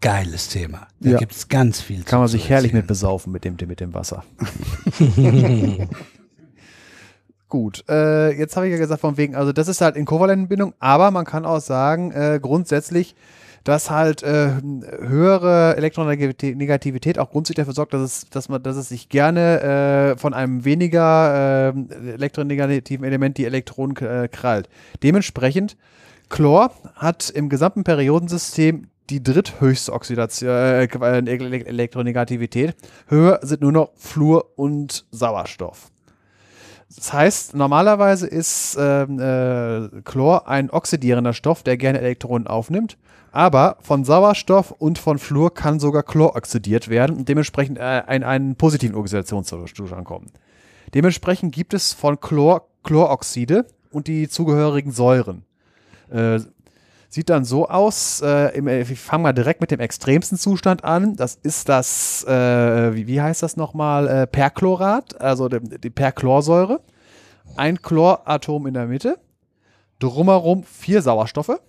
geiles 0.00 0.48
Thema. 0.48 0.88
Da 1.00 1.10
Ja. 1.10 1.18
gibt's 1.18 1.48
ganz 1.48 1.80
viel 1.80 2.02
Kann 2.02 2.18
man 2.20 2.28
sich 2.28 2.48
herrlich 2.48 2.72
mit 2.74 2.86
besaufen 2.86 3.32
mit 3.32 3.44
dem, 3.44 3.56
mit 3.66 3.80
dem 3.80 3.94
Wasser. 3.94 4.24
Gut, 7.48 7.84
äh, 7.88 8.32
jetzt 8.36 8.56
habe 8.56 8.66
ich 8.66 8.72
ja 8.72 8.78
gesagt, 8.78 9.00
von 9.00 9.16
wegen, 9.16 9.36
also 9.36 9.52
das 9.52 9.68
ist 9.68 9.80
halt 9.80 9.96
in 9.96 10.04
kovalenten 10.04 10.48
Bindung, 10.48 10.74
aber 10.80 11.12
man 11.12 11.24
kann 11.24 11.44
auch 11.44 11.60
sagen, 11.60 12.10
äh, 12.10 12.40
grundsätzlich, 12.42 13.14
dass 13.62 13.88
halt 13.90 14.22
äh, 14.24 14.50
höhere 15.00 15.76
Elektronegativität 15.76 17.18
auch 17.18 17.30
grundsätzlich 17.30 17.62
dafür 17.62 17.74
sorgt, 17.74 17.94
dass 17.94 18.02
es, 18.02 18.26
dass 18.30 18.48
man, 18.48 18.62
dass 18.62 18.76
es 18.76 18.88
sich 18.88 19.08
gerne 19.08 19.60
äh, 19.60 20.18
von 20.18 20.34
einem 20.34 20.64
weniger 20.64 21.72
äh, 21.74 22.12
elektronegativen 22.14 23.04
Element 23.04 23.38
die 23.38 23.44
Elektronen 23.44 23.96
äh, 23.96 24.28
krallt. 24.28 24.68
Dementsprechend, 25.02 25.76
Chlor 26.28 26.72
hat 26.96 27.30
im 27.30 27.48
gesamten 27.48 27.84
Periodensystem 27.84 28.88
die 29.08 29.22
dritthöchste 29.22 29.92
Oxidation, 29.92 30.50
äh, 30.50 30.84
Ele- 30.86 31.64
Elektronegativität. 31.64 32.74
Höher 33.06 33.38
sind 33.42 33.60
nur 33.60 33.72
noch 33.72 33.90
Fluor 33.94 34.46
und 34.56 35.06
Sauerstoff. 35.12 35.92
Das 36.96 37.12
heißt, 37.12 37.54
normalerweise 37.54 38.26
ist 38.26 38.76
ähm, 38.80 39.20
äh, 39.20 40.00
Chlor 40.02 40.48
ein 40.48 40.70
oxidierender 40.70 41.34
Stoff, 41.34 41.62
der 41.62 41.76
gerne 41.76 42.00
Elektronen 42.00 42.46
aufnimmt. 42.46 42.96
Aber 43.32 43.76
von 43.82 44.04
Sauerstoff 44.04 44.70
und 44.70 44.98
von 44.98 45.18
Fluor 45.18 45.52
kann 45.52 45.78
sogar 45.78 46.02
Chlor 46.02 46.36
oxidiert 46.36 46.88
werden 46.88 47.16
und 47.16 47.28
dementsprechend 47.28 47.78
äh, 47.78 47.98
in 48.14 48.24
einen 48.24 48.56
positiven 48.56 48.96
Oxidationszustand 48.96 50.04
kommen. 50.04 50.30
Dementsprechend 50.94 51.54
gibt 51.54 51.74
es 51.74 51.92
von 51.92 52.18
Chlor 52.18 52.66
Chloroxide 52.82 53.66
und 53.90 54.06
die 54.06 54.28
zugehörigen 54.28 54.92
Säuren. 54.92 55.44
Äh, 56.10 56.40
sieht 57.08 57.30
dann 57.30 57.44
so 57.44 57.68
aus, 57.68 58.20
äh, 58.20 58.56
im, 58.56 58.68
ich 58.68 58.98
fange 59.00 59.24
mal 59.24 59.32
direkt 59.32 59.60
mit 59.60 59.70
dem 59.70 59.80
extremsten 59.80 60.38
Zustand 60.38 60.84
an. 60.84 61.16
Das 61.16 61.36
ist 61.36 61.68
das, 61.68 62.24
äh, 62.24 62.94
wie, 62.94 63.06
wie 63.06 63.20
heißt 63.20 63.42
das 63.42 63.56
nochmal, 63.56 64.08
äh, 64.08 64.26
Perchlorat, 64.26 65.20
also 65.20 65.48
die, 65.48 65.80
die 65.80 65.90
Perchlorsäure. 65.90 66.80
Ein 67.56 67.80
Chloratom 67.80 68.66
in 68.66 68.74
der 68.74 68.86
Mitte, 68.86 69.18
drumherum 69.98 70.64
vier 70.64 71.00
Sauerstoffe 71.00 71.60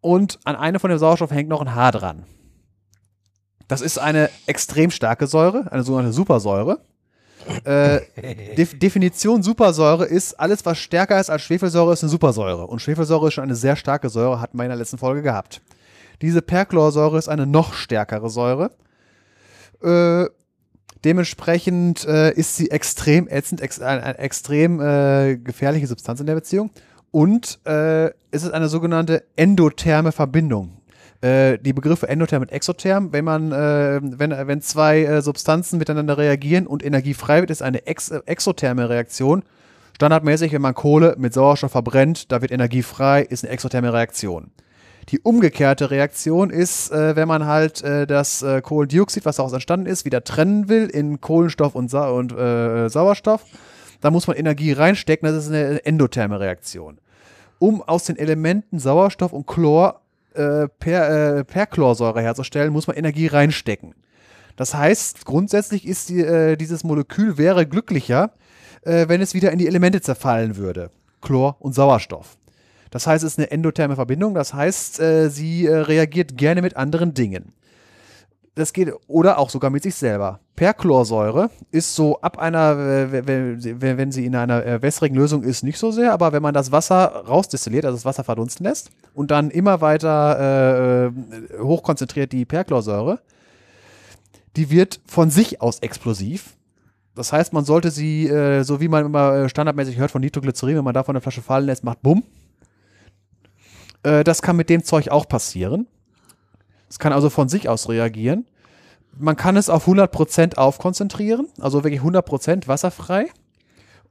und 0.00 0.38
an 0.44 0.56
einem 0.56 0.80
von 0.80 0.90
dem 0.90 0.98
Sauerstoff 0.98 1.30
hängt 1.30 1.48
noch 1.48 1.60
ein 1.60 1.74
H 1.74 1.90
dran. 1.92 2.24
Das 3.68 3.80
ist 3.80 3.98
eine 3.98 4.30
extrem 4.46 4.90
starke 4.90 5.26
Säure, 5.26 5.70
eine 5.70 5.84
sogenannte 5.84 6.12
Supersäure. 6.12 6.80
Äh, 7.64 8.00
Def 8.56 8.78
Definition 8.78 9.42
Supersäure 9.42 10.04
ist, 10.04 10.38
alles 10.38 10.64
was 10.64 10.78
stärker 10.78 11.18
ist 11.20 11.30
als 11.30 11.42
Schwefelsäure 11.42 11.92
ist 11.92 12.02
eine 12.02 12.10
Supersäure. 12.10 12.66
Und 12.66 12.80
Schwefelsäure 12.80 13.28
ist 13.28 13.34
schon 13.34 13.44
eine 13.44 13.54
sehr 13.54 13.76
starke 13.76 14.08
Säure, 14.08 14.40
hatten 14.40 14.56
wir 14.56 14.64
in 14.64 14.70
der 14.70 14.78
letzten 14.78 14.98
Folge 14.98 15.22
gehabt. 15.22 15.62
Diese 16.22 16.42
Perchlorsäure 16.42 17.18
ist 17.18 17.28
eine 17.28 17.46
noch 17.46 17.72
stärkere 17.72 18.28
Säure. 18.28 18.70
Äh, 19.82 20.26
dementsprechend 21.04 22.04
äh, 22.04 22.32
ist 22.32 22.56
sie 22.56 22.70
extrem 22.70 23.26
ätzend, 23.28 23.62
ex 23.62 23.80
eine, 23.80 24.02
eine 24.02 24.18
extrem 24.18 24.80
äh, 24.80 25.36
gefährliche 25.36 25.86
Substanz 25.86 26.20
in 26.20 26.26
der 26.26 26.34
Beziehung. 26.34 26.70
Und 27.10 27.58
äh, 27.64 28.06
es 28.30 28.44
ist 28.44 28.52
eine 28.52 28.68
sogenannte 28.68 29.24
endotherme 29.36 30.12
Verbindung. 30.12 30.79
Äh, 31.22 31.58
die 31.58 31.74
Begriffe 31.74 32.08
endotherm 32.08 32.42
und 32.42 32.50
exotherm, 32.50 33.12
wenn 33.12 33.26
man, 33.26 33.52
äh, 33.52 34.00
wenn, 34.02 34.30
wenn 34.30 34.62
zwei 34.62 35.04
äh, 35.04 35.20
Substanzen 35.20 35.78
miteinander 35.78 36.16
reagieren 36.16 36.66
und 36.66 36.82
Energie 36.82 37.12
frei 37.12 37.40
wird, 37.40 37.50
ist 37.50 37.62
eine 37.62 37.86
ex 37.86 38.10
äh, 38.10 38.20
exotherme 38.24 38.88
Reaktion. 38.88 39.42
Standardmäßig, 39.96 40.52
wenn 40.52 40.62
man 40.62 40.74
Kohle 40.74 41.16
mit 41.18 41.34
Sauerstoff 41.34 41.72
verbrennt, 41.72 42.32
da 42.32 42.40
wird 42.40 42.52
Energie 42.52 42.82
frei, 42.82 43.20
ist 43.20 43.44
eine 43.44 43.52
exotherme 43.52 43.92
Reaktion. 43.92 44.50
Die 45.10 45.20
umgekehrte 45.20 45.90
Reaktion 45.90 46.48
ist, 46.48 46.90
äh, 46.90 47.16
wenn 47.16 47.28
man 47.28 47.44
halt 47.44 47.82
äh, 47.82 48.06
das 48.06 48.42
äh, 48.42 48.62
Kohlendioxid, 48.62 49.26
was 49.26 49.36
daraus 49.36 49.52
entstanden 49.52 49.86
ist, 49.86 50.06
wieder 50.06 50.24
trennen 50.24 50.70
will 50.70 50.86
in 50.86 51.20
Kohlenstoff 51.20 51.74
und, 51.74 51.90
Sa 51.90 52.08
und 52.08 52.32
äh, 52.32 52.88
Sauerstoff. 52.88 53.44
Da 54.00 54.10
muss 54.10 54.26
man 54.26 54.38
Energie 54.38 54.72
reinstecken, 54.72 55.28
das 55.28 55.44
ist 55.44 55.52
eine 55.52 55.84
endotherme 55.84 56.40
Reaktion. 56.40 56.98
Um 57.58 57.82
aus 57.82 58.04
den 58.04 58.16
Elementen 58.16 58.78
Sauerstoff 58.78 59.34
und 59.34 59.46
Chlor 59.46 60.00
äh, 60.64 60.68
per, 60.68 61.38
äh, 61.38 61.44
Perchlorsäure 61.44 62.20
herzustellen, 62.20 62.72
muss 62.72 62.86
man 62.86 62.96
Energie 62.96 63.26
reinstecken. 63.26 63.94
Das 64.56 64.74
heißt, 64.74 65.24
grundsätzlich 65.24 65.86
ist 65.86 66.08
die, 66.08 66.20
äh, 66.20 66.56
dieses 66.56 66.84
Molekül 66.84 67.38
wäre 67.38 67.66
glücklicher, 67.66 68.32
äh, 68.82 69.08
wenn 69.08 69.20
es 69.20 69.34
wieder 69.34 69.52
in 69.52 69.58
die 69.58 69.66
Elemente 69.66 70.00
zerfallen 70.00 70.56
würde. 70.56 70.90
Chlor 71.22 71.56
und 71.60 71.74
Sauerstoff. 71.74 72.36
Das 72.90 73.06
heißt, 73.06 73.24
es 73.24 73.32
ist 73.32 73.38
eine 73.38 73.50
endotherme 73.50 73.94
Verbindung. 73.94 74.34
Das 74.34 74.52
heißt, 74.52 75.00
äh, 75.00 75.30
sie 75.30 75.66
äh, 75.66 75.76
reagiert 75.76 76.36
gerne 76.36 76.60
mit 76.62 76.76
anderen 76.76 77.14
Dingen. 77.14 77.52
Das 78.56 78.72
geht, 78.72 78.92
oder 79.06 79.38
auch 79.38 79.48
sogar 79.48 79.70
mit 79.70 79.82
sich 79.84 79.94
selber. 79.94 80.40
Perchlorsäure 80.56 81.50
ist 81.70 81.94
so 81.94 82.20
ab 82.20 82.38
einer, 82.38 82.72
äh, 82.72 83.26
wenn, 83.80 84.12
sie 84.12 84.26
in 84.26 84.34
einer 84.34 84.66
äh, 84.66 84.82
wässrigen 84.82 85.16
Lösung 85.16 85.42
ist, 85.42 85.62
nicht 85.62 85.78
so 85.78 85.90
sehr, 85.92 86.12
aber 86.12 86.32
wenn 86.32 86.42
man 86.42 86.52
das 86.52 86.72
Wasser 86.72 87.24
rausdestilliert, 87.26 87.84
also 87.84 87.96
das 87.96 88.04
Wasser 88.04 88.24
verdunsten 88.24 88.66
lässt 88.66 88.90
und 89.14 89.30
dann 89.30 89.50
immer 89.50 89.80
weiter 89.80 91.06
äh, 91.06 91.58
hochkonzentriert 91.62 92.32
die 92.32 92.44
Perchlorsäure, 92.44 93.20
die 94.56 94.70
wird 94.70 95.00
von 95.06 95.30
sich 95.30 95.60
aus 95.62 95.78
explosiv. 95.78 96.56
Das 97.14 97.32
heißt, 97.32 97.52
man 97.52 97.64
sollte 97.64 97.90
sie, 97.90 98.28
äh, 98.28 98.62
so 98.62 98.80
wie 98.80 98.88
man 98.88 99.06
immer 99.06 99.34
äh, 99.34 99.48
standardmäßig 99.48 99.98
hört 99.98 100.10
von 100.10 100.20
Nitroglycerin, 100.20 100.76
wenn 100.76 100.84
man 100.84 100.94
davon 100.94 101.14
eine 101.14 101.20
Flasche 101.20 101.42
fallen 101.42 101.66
lässt, 101.66 101.84
macht 101.84 102.02
Bumm. 102.02 102.24
Äh, 104.02 104.24
das 104.24 104.42
kann 104.42 104.56
mit 104.56 104.70
dem 104.70 104.84
Zeug 104.84 105.08
auch 105.08 105.28
passieren. 105.28 105.86
Es 106.90 106.98
kann 106.98 107.12
also 107.12 107.30
von 107.30 107.48
sich 107.48 107.68
aus 107.68 107.88
reagieren. 107.88 108.46
Man 109.18 109.36
kann 109.36 109.56
es 109.56 109.70
auf 109.70 109.86
100% 109.86 110.56
aufkonzentrieren, 110.56 111.48
also 111.60 111.84
wirklich 111.84 112.02
100% 112.02 112.68
wasserfrei. 112.68 113.26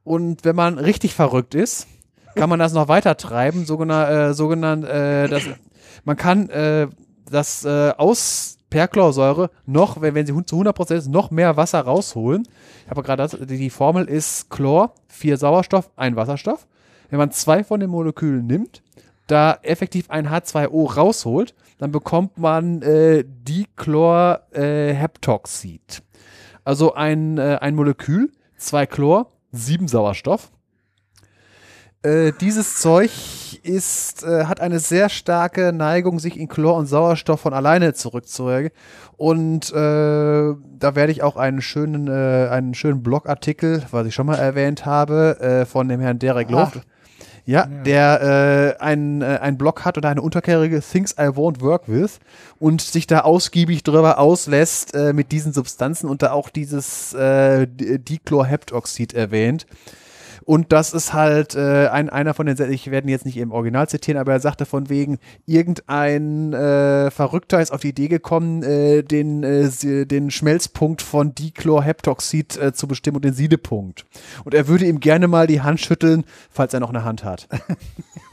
Und 0.04 0.46
wenn 0.46 0.56
man 0.56 0.80
richtig 0.80 1.14
verrückt 1.14 1.56
ist, 1.56 1.88
kann 2.36 2.50
man 2.50 2.60
das 2.60 2.74
noch 2.74 2.88
weiter 2.88 3.18
treiben, 3.18 3.66
sogenannt, 3.66 4.10
äh, 4.10 4.34
sogenannt 4.34 4.86
äh, 4.86 5.28
das, 5.28 5.44
man 6.06 6.16
kann 6.16 6.50
äh, 6.50 6.88
das 7.30 7.66
äh, 7.66 7.92
aus 7.98 8.58
Perchlorsäure 8.70 9.50
noch, 9.66 10.02
wenn, 10.02 10.16
wenn 10.16 10.26
sie 10.26 10.46
zu 10.46 10.62
100% 10.62 10.96
ist, 10.96 11.08
noch 11.08 11.32
mehr 11.32 11.58
Wasser 11.58 11.82
rausholen. 11.82 12.48
Ich 12.86 12.90
habe 12.90 13.04
gerade 13.04 13.46
die 13.46 13.58
die 13.58 13.70
Formel 13.70 14.06
ist 14.06 14.50
Chlor, 14.50 14.94
vier 15.08 15.38
Sauerstoff, 15.38 15.90
ein 15.96 16.16
Wasserstoff. 16.16 16.68
Wenn 17.10 17.20
man 17.20 17.32
zwei 17.32 17.64
von 17.64 17.80
den 17.80 17.90
Molekülen 17.90 18.46
nimmt, 18.46 18.84
da 19.28 19.58
effektiv 19.64 20.10
ein 20.10 20.30
H2O 20.30 20.94
rausholt, 20.94 21.56
dann 21.80 21.92
bekommt 21.92 22.38
man 22.38 22.84
äh, 22.84 23.24
Dichlorheptoxid. 23.26 26.04
also 26.64 26.94
ein, 26.94 27.40
äh, 27.40 27.58
ein 27.62 27.74
Molekül, 27.74 28.32
zwei 28.58 28.86
Chlor, 28.86 29.32
sieben 29.52 29.88
Sauerstoff. 29.88 30.52
Äh, 32.02 32.32
dieses 32.40 32.80
Zeug 32.80 33.12
ist, 33.64 34.24
äh, 34.24 34.46
hat 34.46 34.62
eine 34.62 34.80
sehr 34.80 35.10
starke 35.10 35.74
Neigung, 35.74 36.20
sich 36.20 36.38
in 36.38 36.48
Chlor 36.48 36.76
und 36.76 36.86
Sauerstoff 36.86 37.42
von 37.42 37.54
alleine 37.54 37.94
zurückzuregeln. 37.94 38.72
Und 39.18 39.70
äh, 39.72 39.74
da 39.74 40.96
werde 40.96 41.12
ich 41.12 41.24
auch 41.24 41.36
einen 41.36 41.62
schönen, 41.62 42.08
äh, 42.08 42.48
einen 42.50 42.74
schönen 42.74 43.04
Blogartikel, 43.04 43.84
was 43.92 44.08
ich 44.08 44.14
schon 44.14 44.28
mal 44.28 44.38
erwähnt 44.38 44.86
habe, 44.86 45.40
äh, 45.42 45.66
von 45.66 45.90
dem 45.90 46.00
Herrn 46.00 46.20
Derek 46.20 46.50
Loft. 46.50 46.76
Ja, 47.50 47.66
der 47.66 48.76
äh, 48.78 48.80
einen, 48.80 49.24
äh, 49.24 49.40
einen 49.42 49.58
Blog 49.58 49.84
hat 49.84 49.98
oder 49.98 50.10
eine 50.10 50.22
unterkärige 50.22 50.82
Things 50.82 51.14
I 51.14 51.30
Won't 51.30 51.62
Work 51.62 51.88
With 51.88 52.20
und 52.60 52.80
sich 52.80 53.08
da 53.08 53.22
ausgiebig 53.22 53.82
drüber 53.82 54.20
auslässt 54.20 54.94
äh, 54.94 55.14
mit 55.14 55.32
diesen 55.32 55.52
Substanzen 55.52 56.08
und 56.08 56.22
da 56.22 56.32
auch 56.32 56.50
dieses 56.50 57.12
äh, 57.16 57.66
Dichlorheptoxid 57.68 59.16
erwähnt. 59.16 59.66
Und 60.50 60.72
das 60.72 60.94
ist 60.94 61.14
halt 61.14 61.54
äh, 61.54 61.90
ein, 61.90 62.10
einer 62.10 62.34
von 62.34 62.48
den, 62.48 62.72
ich 62.72 62.90
werde 62.90 63.06
ihn 63.06 63.12
jetzt 63.12 63.28
nicht 63.28 63.38
im 63.38 63.52
Original 63.52 63.88
zitieren, 63.88 64.20
aber 64.20 64.32
er 64.32 64.40
sagte 64.40 64.66
von 64.66 64.90
wegen, 64.90 65.20
irgendein 65.46 66.54
äh, 66.54 67.12
Verrückter 67.12 67.62
ist 67.62 67.72
auf 67.72 67.82
die 67.82 67.90
Idee 67.90 68.08
gekommen, 68.08 68.64
äh, 68.64 69.04
den, 69.04 69.44
äh, 69.44 70.08
den 70.08 70.32
Schmelzpunkt 70.32 71.04
von 71.04 71.36
Dichlorheptoxid 71.36 72.58
äh, 72.58 72.74
zu 72.74 72.88
bestimmen 72.88 73.18
und 73.18 73.26
den 73.26 73.36
Siedepunkt. 73.36 74.06
Und 74.44 74.56
er 74.56 74.68
würde 74.68 74.88
ihm 74.88 75.00
gerne 75.00 75.28
mal 75.28 75.46
die 75.46 75.62
Hand 75.62 75.82
schütteln, 75.82 76.24
falls 76.50 76.74
er 76.74 76.80
noch 76.80 76.90
eine 76.90 77.04
Hand 77.04 77.24
hat. 77.24 77.48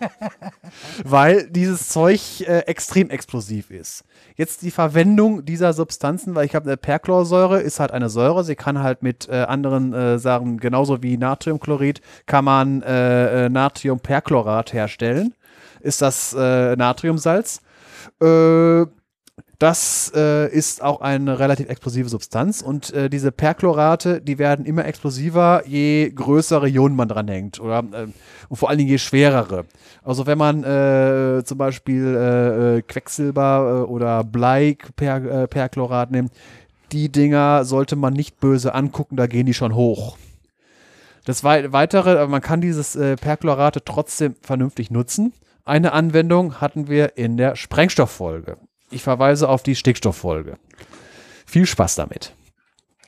weil 1.05 1.47
dieses 1.51 1.91
Zeug 1.91 2.41
äh, 2.49 2.61
extrem 2.61 3.11
explosiv 3.11 3.71
ist. 3.71 4.05
Jetzt 4.37 4.63
die 4.63 4.71
Verwendung 4.71 5.45
dieser 5.45 5.75
Substanzen, 5.75 6.35
weil 6.35 6.47
ich 6.47 6.55
habe 6.55 6.65
eine 6.65 6.79
Perchlorsäure, 6.79 7.61
ist 7.61 7.79
halt 7.79 7.91
eine 7.91 8.09
Säure. 8.09 8.43
Sie 8.43 8.57
kann 8.57 8.83
halt 8.83 9.03
mit 9.03 9.29
anderen 9.29 10.19
Sachen, 10.19 10.59
genauso 10.59 11.03
wie 11.03 11.17
Natriumchlorid, 11.17 12.01
kann 12.27 12.45
man 12.45 12.83
äh, 12.83 13.47
äh, 13.47 13.49
Natriumperchlorat 13.49 14.73
herstellen. 14.73 15.35
Ist 15.81 16.03
das 16.03 16.35
äh, 16.39 16.77
Natriumsalz. 16.77 17.61
Äh, 18.21 18.87
das 19.59 20.13
äh, 20.15 20.51
ist 20.53 20.83
auch 20.83 21.01
eine 21.01 21.39
relativ 21.39 21.71
explosive 21.71 22.11
Substanz 22.11 22.61
und 22.61 22.93
äh, 22.93 23.09
diese 23.09 23.33
Perchlorate, 23.33 24.21
die 24.21 24.39
werden 24.39 24.67
immer 24.67 24.85
explosiver, 24.85 25.63
je 25.67 26.11
größere 26.11 26.69
Ionen 26.69 26.95
man 26.95 27.09
dran 27.09 27.29
hängt 27.29 27.59
oder 27.59 27.79
äh, 27.79 28.07
und 28.49 28.57
vor 28.57 28.69
allen 28.69 28.79
Dingen 28.79 28.91
je 28.91 28.99
schwerere. 28.99 29.65
Also 30.03 30.27
wenn 30.27 30.37
man 30.37 30.63
äh, 30.63 31.43
zum 31.45 31.57
Beispiel 31.57 32.05
äh, 32.05 32.83
Quecksilber 32.83 33.89
oder 33.89 34.25
Blei 34.25 34.77
per, 34.95 36.07
nimmt, 36.11 36.33
die 36.93 37.11
Dinger 37.11 37.65
sollte 37.65 37.97
man 37.97 38.13
nicht 38.13 38.39
böse 38.39 38.75
angucken, 38.75 39.17
da 39.17 39.27
gehen 39.27 39.47
die 39.47 39.55
schon 39.55 39.75
hoch. 39.75 40.19
Das 41.27 41.43
wei 41.45 41.73
weitere, 41.73 42.11
aber 42.13 42.29
man 42.29 42.41
kann 42.41 42.61
dieses 42.61 42.97
äh, 42.97 43.17
Perchlorate 43.17 43.85
trotzdem 43.85 44.37
vernünftig 44.41 44.91
nutzen. 44.91 45.35
Eine 45.65 45.93
Anwendung 45.93 46.61
hatten 46.61 46.89
wir 46.89 47.19
in 47.19 47.37
der 47.37 47.57
Sprengstofffolge. 47.57 48.59
Ich 48.91 49.03
verweise 49.03 49.49
auf 49.49 49.65
die 49.65 49.75
Stickstofffolge. 49.75 50.57
Viel 51.45 51.67
Spaß 51.67 51.97
damit. 51.97 52.33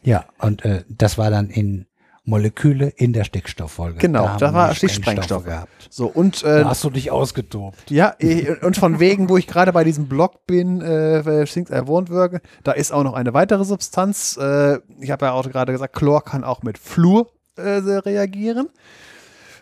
Ja, 0.03 0.27
und 0.41 0.65
äh, 0.65 0.83
das 0.89 1.17
war 1.17 1.31
dann 1.31 1.49
in 1.49 1.87
Moleküle 2.25 2.89
in 2.89 3.13
der 3.13 3.23
Stickstofffolge. 3.23 3.99
Genau, 3.99 4.37
da 4.37 4.51
wir 4.51 4.55
war 4.55 4.75
Stichsprengstoff 4.75 5.45
gehabt. 5.45 5.89
So, 5.89 6.09
und 6.09 6.43
äh, 6.43 6.63
Da 6.63 6.71
hast 6.71 6.83
du 6.83 6.91
dich 6.91 7.13
ausgetobt. 7.13 7.91
Ja, 7.91 8.15
eh, 8.19 8.57
und 8.61 8.77
von 8.77 8.99
wegen, 8.99 9.29
wo 9.29 9.37
ich 9.37 9.47
gerade 9.47 9.73
bei 9.73 9.85
diesem 9.85 10.09
Blog 10.09 10.45
bin, 10.47 10.81
äh, 10.83 11.45
Things 11.47 11.71
I 11.71 11.75
Won't 11.75 12.11
Work, 12.11 12.43
da 12.65 12.73
ist 12.73 12.93
auch 12.93 13.05
noch 13.05 13.15
eine 13.15 13.33
weitere 13.33 13.65
Substanz. 13.65 14.37
Äh, 14.37 14.79
ich 15.01 15.13
habe 15.13 15.27
ja 15.27 15.33
auch 15.33 15.49
gerade 15.49 15.73
gesagt, 15.73 15.95
Chlor 15.95 16.25
kann 16.25 16.43
auch 16.43 16.63
mit 16.63 16.77
Fluor 16.77 17.29
äh, 17.59 17.97
reagieren. 17.99 18.69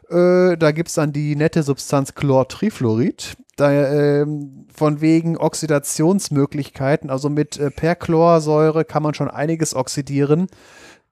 Äh, 0.09 0.57
da 0.57 0.71
gibt 0.71 0.89
es 0.89 0.95
dann 0.95 1.13
die 1.13 1.37
nette 1.37 1.63
Substanz 1.63 2.15
Chlortrifluorid. 2.15 3.37
Da, 3.57 3.73
ähm, 3.73 4.67
von 4.75 5.01
wegen 5.01 5.39
Oxidationsmöglichkeiten, 5.39 7.09
also 7.09 7.31
mit 7.31 7.59
äh, 7.59 7.71
Perchlorsäure 7.71 8.85
kann 8.85 9.03
man 9.03 9.15
schon 9.15 9.31
einiges 9.31 9.75
oxidieren. 9.75 10.49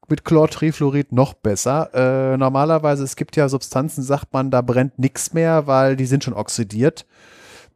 Mit 0.09 0.27
Chlortrifluorid 0.27 1.13
noch 1.13 1.33
besser. 1.33 1.91
Äh, 1.95 2.37
normalerweise, 2.37 3.03
es 3.03 3.17
gibt 3.17 3.37
ja 3.37 3.49
Substanzen, 3.49 4.03
sagt 4.03 4.35
man, 4.35 4.51
da 4.51 4.61
brennt 4.61 4.99
nichts 4.99 5.33
mehr, 5.33 5.67
weil 5.67 5.97
die 5.97 6.05
sind 6.05 6.23
schon 6.23 6.35
oxidiert. 6.35 7.07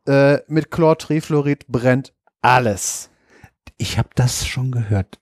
Äh, 0.07 0.41
mit 0.47 0.71
Chlortrifluorid 0.71 1.67
brennt 1.69 2.13
alles. 2.43 3.09
Ich 3.79 3.97
habe 3.97 4.11
das 4.15 4.47
schon 4.47 4.71
gehört. 4.71 5.19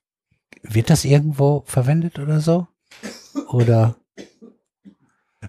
Wird 0.63 0.89
das 0.89 1.05
irgendwo 1.05 1.63
verwendet 1.65 2.19
oder 2.19 2.41
so? 2.41 2.67
Oder? 3.49 3.95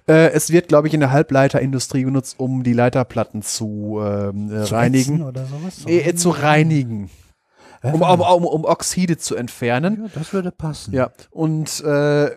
Äh, 0.07 0.31
es 0.33 0.51
wird, 0.51 0.69
glaube 0.69 0.89
ich, 0.89 0.95
in 0.95 1.01
der 1.01 1.11
Halbleiterindustrie 1.11 2.05
benutzt, 2.05 2.39
um 2.39 2.63
die 2.63 2.73
Leiterplatten 2.73 3.43
zu, 3.43 4.01
ähm, 4.03 4.51
äh, 4.53 4.65
zu 4.65 4.75
reinigen. 4.75 5.23
Oder 5.23 5.47
sowas? 5.47 5.85
Nee, 5.87 5.99
äh, 6.01 6.15
zu 6.15 6.31
reinigen. 6.31 7.11
Ja, 7.83 7.93
Um, 7.93 8.03
um, 8.03 8.21
um, 8.21 8.45
um 8.45 8.65
Oxide 8.65 9.19
zu 9.19 9.37
entfernen. 9.37 10.03
ja, 10.05 10.11
das 10.15 10.33
würde 10.33 10.51
passen. 10.51 10.93
Ja, 10.93 11.11
und 11.31 11.81
äh, 11.85 12.31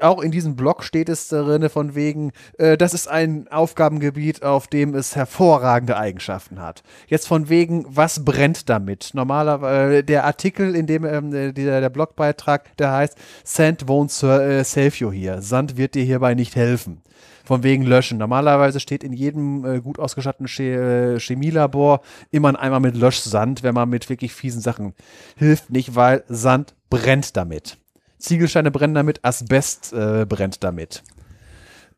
auch 0.00 0.20
in 0.20 0.30
diesem 0.30 0.56
Blog 0.56 0.84
steht 0.84 1.08
es 1.08 1.28
darin 1.28 1.68
von 1.70 1.94
wegen, 1.94 2.32
äh, 2.58 2.76
das 2.76 2.92
ist 2.92 3.08
ein 3.08 3.48
Aufgabengebiet, 3.48 4.42
auf 4.42 4.66
dem 4.66 4.94
es 4.94 5.16
hervorragende 5.16 5.96
Eigenschaften 5.96 6.60
hat. 6.60 6.82
Jetzt 7.06 7.26
von 7.26 7.48
wegen, 7.48 7.86
was 7.88 8.24
brennt 8.24 8.68
damit? 8.68 9.10
Normalerweise, 9.14 9.98
äh, 9.98 10.02
der 10.02 10.24
Artikel, 10.24 10.76
in 10.76 10.86
dem 10.86 11.04
ähm, 11.04 11.34
äh, 11.34 11.52
dieser, 11.52 11.80
der 11.80 11.88
Blogbeitrag, 11.88 12.76
der 12.76 12.92
heißt, 12.92 13.16
Sand 13.44 13.84
won't 13.84 14.10
äh, 14.26 14.64
save 14.64 14.92
you 14.96 15.10
here. 15.10 15.40
Sand 15.40 15.76
wird 15.76 15.94
dir 15.94 16.04
hierbei 16.04 16.34
nicht 16.34 16.56
helfen. 16.56 17.00
Von 17.44 17.62
wegen 17.62 17.82
löschen. 17.84 18.18
Normalerweise 18.18 18.78
steht 18.80 19.02
in 19.02 19.12
jedem 19.12 19.64
äh, 19.64 19.80
gut 19.80 19.98
ausgestatteten 19.98 20.46
Che 20.46 21.14
äh, 21.14 21.18
Chemielabor 21.18 22.02
immer 22.30 22.50
ein 22.50 22.56
Eimer 22.56 22.80
mit 22.80 22.96
Löschsand, 22.96 23.62
wenn 23.62 23.74
man 23.74 23.88
mit 23.88 24.08
wirklich 24.08 24.34
fiesen 24.34 24.60
Sachen 24.60 24.94
hilft 25.36 25.70
nicht, 25.70 25.96
weil 25.96 26.22
Sand 26.28 26.74
brennt 26.90 27.36
damit. 27.36 27.79
Ziegelsteine 28.20 28.70
brennen 28.70 28.94
damit, 28.94 29.24
Asbest 29.24 29.92
äh, 29.92 30.26
brennt 30.26 30.62
damit. 30.62 31.02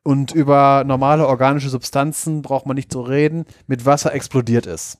Und 0.02 0.32
über 0.32 0.82
normale 0.84 1.26
organische 1.26 1.68
Substanzen 1.68 2.42
braucht 2.42 2.66
man 2.66 2.74
nicht 2.74 2.92
zu 2.92 3.02
reden. 3.02 3.44
Mit 3.66 3.86
Wasser 3.86 4.12
explodiert 4.14 4.66
es. 4.66 4.98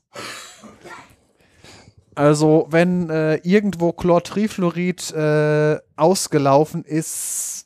Also, 2.15 2.67
wenn 2.69 3.09
äh, 3.09 3.35
irgendwo 3.37 3.91
Chlortrifluorid 3.91 5.11
äh, 5.13 5.79
ausgelaufen 5.95 6.83
ist, 6.85 7.65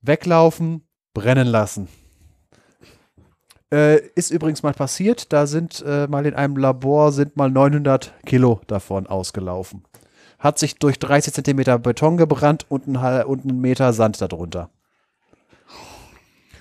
weglaufen, 0.00 0.86
brennen 1.14 1.46
lassen. 1.46 1.88
Äh, 3.72 4.00
ist 4.14 4.30
übrigens 4.30 4.62
mal 4.62 4.72
passiert. 4.72 5.32
Da 5.32 5.46
sind 5.46 5.84
äh, 5.86 6.06
mal 6.06 6.24
in 6.24 6.34
einem 6.34 6.56
Labor 6.56 7.12
sind 7.12 7.36
mal 7.36 7.50
900 7.50 8.14
Kilo 8.24 8.60
davon 8.66 9.06
ausgelaufen. 9.06 9.84
Hat 10.38 10.58
sich 10.58 10.76
durch 10.76 10.98
30 10.98 11.32
Zentimeter 11.32 11.78
Beton 11.78 12.16
gebrannt 12.16 12.66
und 12.68 12.96
einen, 12.96 13.60
Meter 13.60 13.92
Sand 13.92 14.20
darunter. 14.20 14.70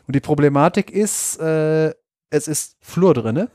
Und 0.07 0.15
die 0.15 0.19
Problematik 0.21 0.91
ist, 0.91 1.39
äh, 1.39 1.93
es 2.29 2.47
ist 2.47 2.77
Fluor 2.79 3.13
drinne 3.13 3.49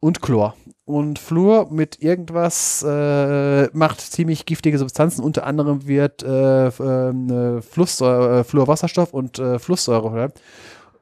und 0.00 0.22
Chlor. 0.22 0.54
Und 0.84 1.18
Fluor 1.18 1.72
mit 1.72 2.02
irgendwas 2.02 2.84
äh, 2.86 3.68
macht 3.72 4.00
ziemlich 4.00 4.44
giftige 4.44 4.78
Substanzen. 4.78 5.24
Unter 5.24 5.46
anderem 5.46 5.86
wird 5.86 6.22
äh, 6.22 6.66
äh, 6.68 7.62
Flusssäure, 7.62 8.40
äh, 8.40 8.44
Fluorwasserstoff 8.44 9.14
und 9.14 9.38
äh, 9.38 9.58
Flusssäure. 9.58 10.32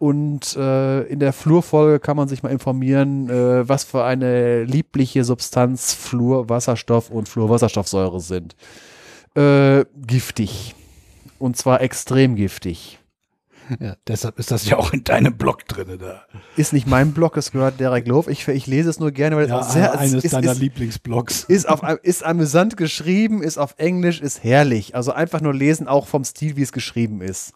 Und 0.02 0.56
äh, 0.56 1.02
in 1.02 1.20
der 1.20 1.32
Fluorfolge 1.32 2.00
kann 2.00 2.16
man 2.16 2.26
sich 2.26 2.42
mal 2.42 2.48
informieren, 2.48 3.30
äh, 3.30 3.68
was 3.68 3.84
für 3.84 4.02
eine 4.02 4.64
liebliche 4.64 5.22
Substanz 5.22 5.94
Fluor, 5.94 6.48
Wasserstoff 6.48 7.08
und 7.08 7.28
Fluorwasserstoffsäure 7.28 8.18
sind. 8.18 8.56
Äh, 9.36 9.84
giftig. 10.04 10.74
Und 11.38 11.56
zwar 11.56 11.82
extrem 11.82 12.34
giftig. 12.34 12.98
Ja, 13.78 13.94
deshalb 14.08 14.40
ist 14.40 14.50
das 14.50 14.68
ja 14.68 14.76
auch 14.76 14.92
in 14.92 15.04
deinem 15.04 15.36
Blog 15.38 15.68
drin 15.68 15.96
da. 16.00 16.24
Ist 16.56 16.72
nicht 16.72 16.88
mein 16.88 17.12
Blog, 17.12 17.36
es 17.36 17.52
gehört 17.52 17.78
Derek 17.78 18.08
Love. 18.08 18.28
Ich, 18.28 18.48
ich 18.48 18.66
lese 18.66 18.90
es 18.90 18.98
nur 18.98 19.12
gerne, 19.12 19.36
weil 19.36 19.44
es 19.44 19.50
Ja, 19.50 19.60
auch 19.60 19.70
sehr 19.70 19.96
eines 19.96 20.24
ist, 20.24 20.32
deiner 20.32 20.50
ist, 20.50 20.58
Lieblingsblogs. 20.58 21.44
ist, 21.44 21.68
auf, 21.68 21.80
ist 22.02 22.24
amüsant 22.24 22.76
geschrieben, 22.76 23.40
ist 23.40 23.56
auf 23.56 23.76
Englisch, 23.78 24.20
ist 24.20 24.42
herrlich. 24.42 24.96
Also 24.96 25.12
einfach 25.12 25.40
nur 25.40 25.54
lesen, 25.54 25.86
auch 25.86 26.08
vom 26.08 26.24
Stil, 26.24 26.56
wie 26.56 26.62
es 26.62 26.72
geschrieben 26.72 27.20
ist. 27.20 27.52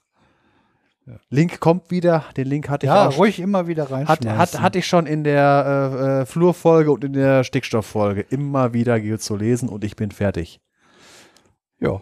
Link 1.30 1.60
kommt 1.60 1.90
wieder, 1.90 2.24
den 2.36 2.46
Link 2.48 2.68
hatte 2.68 2.86
ich 2.86 2.88
Ja, 2.92 3.08
auch. 3.08 3.18
ruhig 3.18 3.38
immer 3.38 3.66
wieder 3.68 3.84
Hat, 3.84 3.90
reinschmeißen. 3.92 4.38
hat, 4.38 4.60
hatte 4.60 4.78
ich 4.78 4.86
schon 4.86 5.06
in 5.06 5.22
der 5.24 5.92
äh, 6.00 6.22
äh, 6.22 6.26
Flurfolge 6.26 6.90
und 6.90 7.04
in 7.04 7.12
der 7.12 7.44
Stickstofffolge 7.44 8.22
immer 8.22 8.72
wieder 8.72 9.00
zu 9.18 9.36
lesen 9.36 9.68
und 9.68 9.84
ich 9.84 9.94
bin 9.96 10.10
fertig. 10.10 10.60
Ja. 11.80 12.00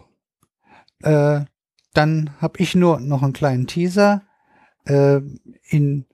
Äh, 1.03 1.45
dann 1.93 2.31
habe 2.39 2.59
ich 2.59 2.75
nur 2.75 2.99
noch 2.99 3.21
einen 3.23 3.33
kleinen 3.33 3.67
Teaser. 3.67 4.23
Äh, 4.85 5.21
in, 5.69 6.05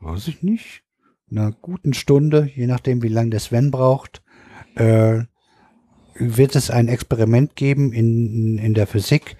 weiß 0.00 0.28
ich 0.28 0.42
nicht, 0.42 0.82
einer 1.30 1.52
guten 1.52 1.94
Stunde, 1.94 2.50
je 2.54 2.66
nachdem, 2.66 3.02
wie 3.02 3.08
lange 3.08 3.30
der 3.30 3.40
Sven 3.40 3.70
braucht, 3.70 4.22
äh, 4.76 5.22
wird 6.14 6.56
es 6.56 6.70
ein 6.70 6.88
Experiment 6.88 7.56
geben 7.56 7.92
in, 7.92 8.58
in 8.58 8.74
der 8.74 8.86
Physik. 8.86 9.36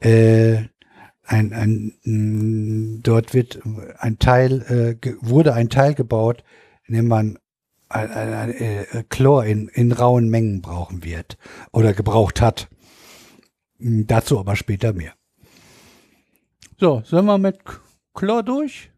Äh, 0.00 0.64
ein, 1.26 1.52
ein, 1.52 1.94
mh, 2.02 3.00
dort 3.02 3.34
wird 3.34 3.60
ein 3.98 4.18
Teil, 4.18 4.98
äh, 5.02 5.12
wurde 5.20 5.54
ein 5.54 5.70
Teil 5.70 5.94
gebaut, 5.94 6.44
in 6.86 6.94
dem 6.94 7.08
man 7.08 7.38
ein, 7.88 8.10
ein, 8.10 8.34
ein, 8.34 9.04
Chlor 9.08 9.44
in, 9.44 9.68
in 9.68 9.92
rauen 9.92 10.28
Mengen 10.28 10.60
brauchen 10.62 11.04
wird 11.04 11.38
oder 11.72 11.92
gebraucht 11.92 12.40
hat. 12.40 12.68
Hm, 13.78 14.06
Dazu 14.06 14.38
aber 14.38 14.56
später 14.56 14.92
mehr. 14.92 15.12
So, 16.78 17.02
sind 17.04 17.24
wir 17.24 17.38
mit 17.38 17.58
Chlor 18.14 18.42
durch? 18.42 18.90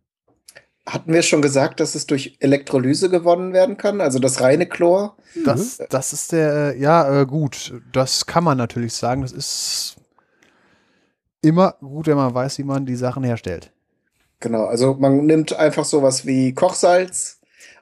Hatten 0.87 1.13
wir 1.13 1.23
schon 1.23 1.43
gesagt, 1.43 1.81
dass 1.81 1.97
es 1.97 2.07
durch 2.07 2.37
Elektrolyse 2.39 3.11
gewonnen 3.11 3.53
werden 3.53 3.77
kann? 3.77 4.01
Also 4.01 4.21
das 4.21 4.41
reine 4.41 4.67
Chlor? 4.67 5.17
Das, 5.45 5.79
das 5.91 6.13
ist 6.13 6.31
der, 6.33 6.75
äh, 6.75 6.81
ja, 6.81 7.23
äh, 7.23 7.27
gut, 7.27 7.75
das 7.93 8.27
kann 8.27 8.45
man 8.45 8.57
natürlich 8.57 8.95
sagen. 8.95 9.23
Das 9.23 9.33
ist 9.33 9.96
immer 11.47 11.75
gut, 11.81 12.07
wenn 12.07 12.17
man 12.17 12.35
weiß, 12.35 12.59
wie 12.59 12.65
man 12.65 12.87
die 12.87 12.97
Sachen 12.97 13.25
herstellt. 13.25 13.73
Genau, 14.41 14.65
also 14.65 14.95
man 14.99 15.25
nimmt 15.25 15.55
einfach 15.55 15.85
sowas 15.85 16.27
wie 16.27 16.53
Kochsalz 16.53 17.37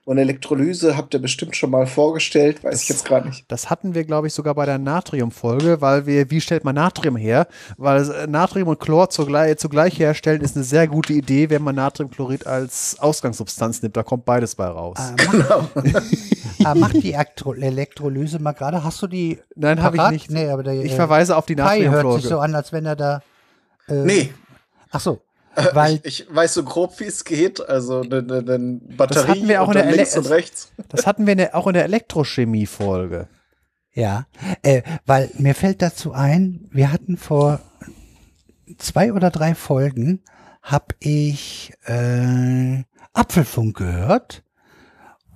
und 0.04 0.18
Elektrolyse, 0.18 0.96
habt 0.96 1.14
ihr 1.14 1.20
bestimmt 1.20 1.56
schon 1.56 1.70
mal 1.70 1.86
vorgestellt, 1.86 2.62
weiß 2.62 2.82
ich 2.82 2.88
jetzt 2.90 3.06
gerade 3.06 3.28
nicht. 3.28 3.44
Das 3.48 3.70
hatten 3.70 3.94
wir, 3.94 4.04
glaube 4.04 4.26
ich, 4.26 4.34
sogar 4.34 4.54
bei 4.54 4.66
der 4.66 4.78
Natrium-Folge, 4.78 5.80
weil 5.80 6.04
wir, 6.04 6.30
wie 6.30 6.42
stellt 6.42 6.62
man 6.62 6.74
Natrium 6.74 7.16
her? 7.16 7.46
Weil 7.78 8.10
äh, 8.10 8.26
Natrium 8.26 8.68
und 8.68 8.78
Chlor 8.78 9.08
zugleich, 9.08 9.56
zugleich 9.56 9.98
herstellen 9.98 10.42
ist 10.42 10.56
eine 10.56 10.64
sehr 10.64 10.88
gute 10.88 11.14
Idee, 11.14 11.48
wenn 11.48 11.62
man 11.62 11.74
Natriumchlorid 11.76 12.46
als 12.46 12.98
Ausgangssubstanz 13.00 13.80
nimmt. 13.80 13.96
Da 13.96 14.02
kommt 14.02 14.26
beides 14.26 14.54
bei 14.54 14.66
raus. 14.66 14.98
Ah, 14.98 15.14
mach, 15.16 15.70
ah, 16.64 16.74
mach 16.74 16.92
die 16.92 17.14
Elektro 17.14 17.54
Elektrolyse 17.54 18.38
mal 18.40 18.52
gerade. 18.52 18.84
Hast 18.84 19.00
du 19.00 19.06
die? 19.06 19.38
Nein, 19.56 19.82
habe 19.82 19.96
ich 19.96 20.10
nicht. 20.10 20.30
Nee, 20.30 20.50
aber 20.50 20.62
der, 20.62 20.74
ich 20.74 20.92
äh, 20.92 20.96
verweise 20.96 21.34
auf 21.34 21.46
die 21.46 21.56
Kai 21.56 21.80
hört 21.80 21.80
sich 21.80 21.90
Natriumfolge. 21.92 22.28
so 22.28 22.38
an, 22.40 22.54
als 22.54 22.72
wenn 22.72 22.84
er 22.84 22.96
da. 22.96 23.22
Äh, 23.88 23.94
Nee, 24.04 24.34
Ach 24.94 25.00
so. 25.00 25.20
Weil 25.72 26.00
ich, 26.04 26.20
ich 26.20 26.34
weiß 26.34 26.54
so 26.54 26.62
grob, 26.62 26.98
wie 27.00 27.04
es 27.04 27.24
geht. 27.24 27.60
Also 27.68 28.00
eine 28.02 28.22
ne, 28.22 28.42
ne 28.42 28.80
Batterie 28.96 29.28
hatten 29.28 29.48
wir 29.48 29.62
auch 29.62 29.68
und 29.68 29.76
in 29.76 29.82
der 29.86 29.96
links 29.96 30.14
Ele- 30.14 30.20
und 30.22 30.30
rechts. 30.30 30.72
Das 30.88 31.06
hatten 31.06 31.26
wir 31.26 31.32
in 31.32 31.38
der, 31.38 31.54
auch 31.56 31.66
in 31.66 31.74
der 31.74 31.84
Elektrochemie-Folge. 31.84 33.28
Ja, 33.92 34.26
äh, 34.62 34.82
weil 35.04 35.30
mir 35.38 35.54
fällt 35.54 35.82
dazu 35.82 36.12
ein, 36.12 36.68
wir 36.72 36.92
hatten 36.92 37.16
vor 37.16 37.60
zwei 38.78 39.12
oder 39.12 39.30
drei 39.30 39.54
Folgen, 39.54 40.22
hab 40.62 40.94
ich 40.98 41.72
äh, 41.84 42.82
Apfelfunk 43.12 43.76
gehört 43.76 44.42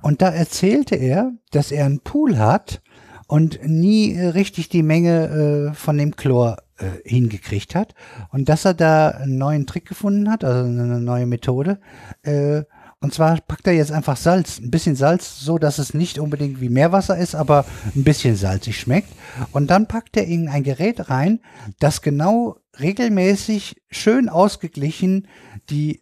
und 0.03 0.23
da 0.23 0.31
erzählte 0.31 0.97
er, 0.97 1.33
dass 1.53 1.71
er 1.71 1.87
einen 1.87 2.01
Pool 2.01 2.39
hat 2.39 2.81
und 3.29 3.61
nie 3.63 4.15
äh, 4.15 4.29
richtig 4.29 4.69
die 4.69 4.83
Menge 4.83 5.71
äh, 5.71 5.75
von 5.75 5.97
dem 5.97 6.17
Chlor 6.17 6.57
äh, 6.79 7.09
hingekriegt 7.09 7.77
hat 7.77 7.95
und 8.33 8.49
dass 8.49 8.65
er 8.65 8.75
da 8.75 9.11
einen 9.11 9.39
neuen 9.39 9.67
Trick 9.67 9.87
gefunden 9.87 10.29
hat, 10.31 10.43
also 10.43 10.69
eine 10.69 11.01
neue 11.01 11.27
Methode. 11.27 11.79
Äh, 12.23 12.65
und 13.01 13.15
zwar 13.15 13.41
packt 13.41 13.67
er 13.69 13.75
jetzt 13.75 13.93
einfach 13.93 14.17
Salz, 14.17 14.59
ein 14.59 14.73
bisschen 14.73 14.97
Salz, 14.97 15.39
so 15.39 15.59
dass 15.59 15.79
es 15.79 15.95
nicht 15.95 16.19
unbedingt 16.19 16.61
wie 16.61 16.69
Meerwasser 16.69 17.17
ist, 17.17 17.37
aber 17.37 17.65
ein 17.95 18.03
bisschen 18.03 18.35
salzig 18.35 18.81
schmeckt. 18.81 19.13
Und 19.53 19.69
dann 19.69 19.87
packt 19.87 20.17
er 20.17 20.25
in 20.25 20.49
ein 20.49 20.65
Gerät 20.65 21.09
rein, 21.09 21.39
das 21.79 22.03
genau 22.03 22.57
regelmäßig 22.81 23.81
schön 23.89 24.29
ausgeglichen 24.29 25.29
die 25.71 26.01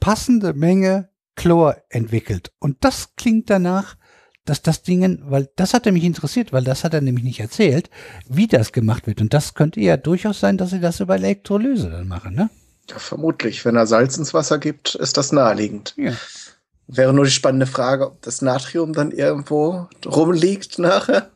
passende 0.00 0.54
Menge 0.54 1.10
Chlor 1.34 1.76
entwickelt. 1.90 2.52
Und 2.60 2.78
das 2.80 3.14
klingt 3.16 3.50
danach, 3.50 3.96
dass 4.48 4.62
das 4.62 4.82
Ding, 4.82 5.22
weil 5.28 5.48
das 5.56 5.74
hat 5.74 5.86
er 5.86 5.92
mich 5.92 6.04
interessiert, 6.04 6.52
weil 6.52 6.64
das 6.64 6.84
hat 6.84 6.94
er 6.94 7.00
nämlich 7.00 7.24
nicht 7.24 7.40
erzählt, 7.40 7.90
wie 8.28 8.46
das 8.46 8.72
gemacht 8.72 9.06
wird. 9.06 9.20
Und 9.20 9.34
das 9.34 9.54
könnte 9.54 9.80
ja 9.80 9.96
durchaus 9.96 10.40
sein, 10.40 10.56
dass 10.56 10.70
sie 10.70 10.80
das 10.80 11.00
über 11.00 11.16
Elektrolyse 11.16 11.90
dann 11.90 12.08
machen, 12.08 12.34
ne? 12.34 12.50
Ja, 12.90 12.98
vermutlich. 12.98 13.64
Wenn 13.64 13.76
er 13.76 13.86
Salz 13.86 14.16
ins 14.16 14.32
Wasser 14.32 14.58
gibt, 14.58 14.94
ist 14.94 15.16
das 15.16 15.32
naheliegend. 15.32 15.94
Ja. 15.96 16.12
Wäre 16.86 17.12
nur 17.12 17.26
die 17.26 17.30
spannende 17.30 17.66
Frage, 17.66 18.06
ob 18.06 18.22
das 18.22 18.40
Natrium 18.40 18.94
dann 18.94 19.10
irgendwo 19.10 19.88
rumliegt 20.06 20.78
nachher. 20.78 21.30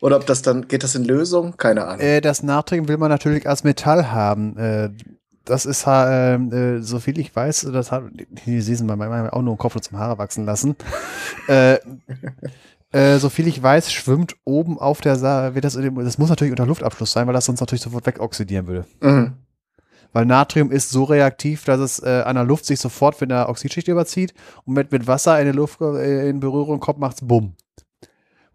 Oder 0.00 0.16
ob 0.16 0.26
das 0.26 0.42
dann, 0.42 0.68
geht 0.68 0.84
das 0.84 0.94
in 0.94 1.04
Lösung? 1.04 1.56
Keine 1.56 1.84
Ahnung. 1.86 2.00
Äh, 2.00 2.20
das 2.20 2.42
Natrium 2.42 2.86
will 2.86 2.98
man 2.98 3.08
natürlich 3.08 3.48
als 3.48 3.64
Metall 3.64 4.12
haben. 4.12 4.56
Äh, 4.56 4.90
das 5.44 5.66
ist, 5.66 5.86
ha- 5.86 6.34
äh, 6.34 6.80
so 6.80 6.98
viel 7.00 7.18
ich 7.18 7.34
weiß, 7.34 7.68
das 7.72 7.92
hat, 7.92 8.04
die 8.46 8.60
Season 8.60 8.86
bei 8.86 8.96
meinem 8.96 9.28
auch 9.30 9.42
nur 9.42 9.54
den 9.54 9.58
Kopf 9.58 9.74
nur 9.74 9.82
zum 9.82 9.98
Haare 9.98 10.18
wachsen 10.18 10.44
lassen. 10.44 10.76
äh, 11.48 11.78
äh, 12.92 13.18
so 13.18 13.28
viel 13.28 13.46
ich 13.48 13.62
weiß, 13.62 13.92
schwimmt 13.92 14.36
oben 14.44 14.78
auf 14.78 15.00
der 15.00 15.16
wird 15.54 15.64
das, 15.64 15.74
das 15.74 16.18
muss 16.18 16.28
natürlich 16.28 16.52
unter 16.52 16.66
Luftabschluss 16.66 17.12
sein, 17.12 17.26
weil 17.26 17.34
das 17.34 17.44
sonst 17.44 17.60
natürlich 17.60 17.82
sofort 17.82 18.06
wegoxidieren 18.06 18.66
würde. 18.66 18.86
Mhm. 19.00 19.34
Weil 20.12 20.26
Natrium 20.26 20.70
ist 20.70 20.90
so 20.90 21.02
reaktiv, 21.04 21.64
dass 21.64 21.80
es 21.80 21.98
äh, 21.98 22.22
an 22.24 22.36
der 22.36 22.44
Luft 22.44 22.66
sich 22.66 22.78
sofort 22.78 23.20
mit 23.20 23.32
einer 23.32 23.48
Oxidschicht 23.48 23.88
überzieht 23.88 24.32
und 24.64 24.74
mit, 24.74 24.92
mit 24.92 25.08
Wasser 25.08 25.40
in, 25.40 25.52
Luft, 25.52 25.80
äh, 25.80 26.28
in 26.28 26.38
Berührung 26.38 26.78
kommt, 26.78 27.00
macht's 27.00 27.20
Bumm. 27.20 27.54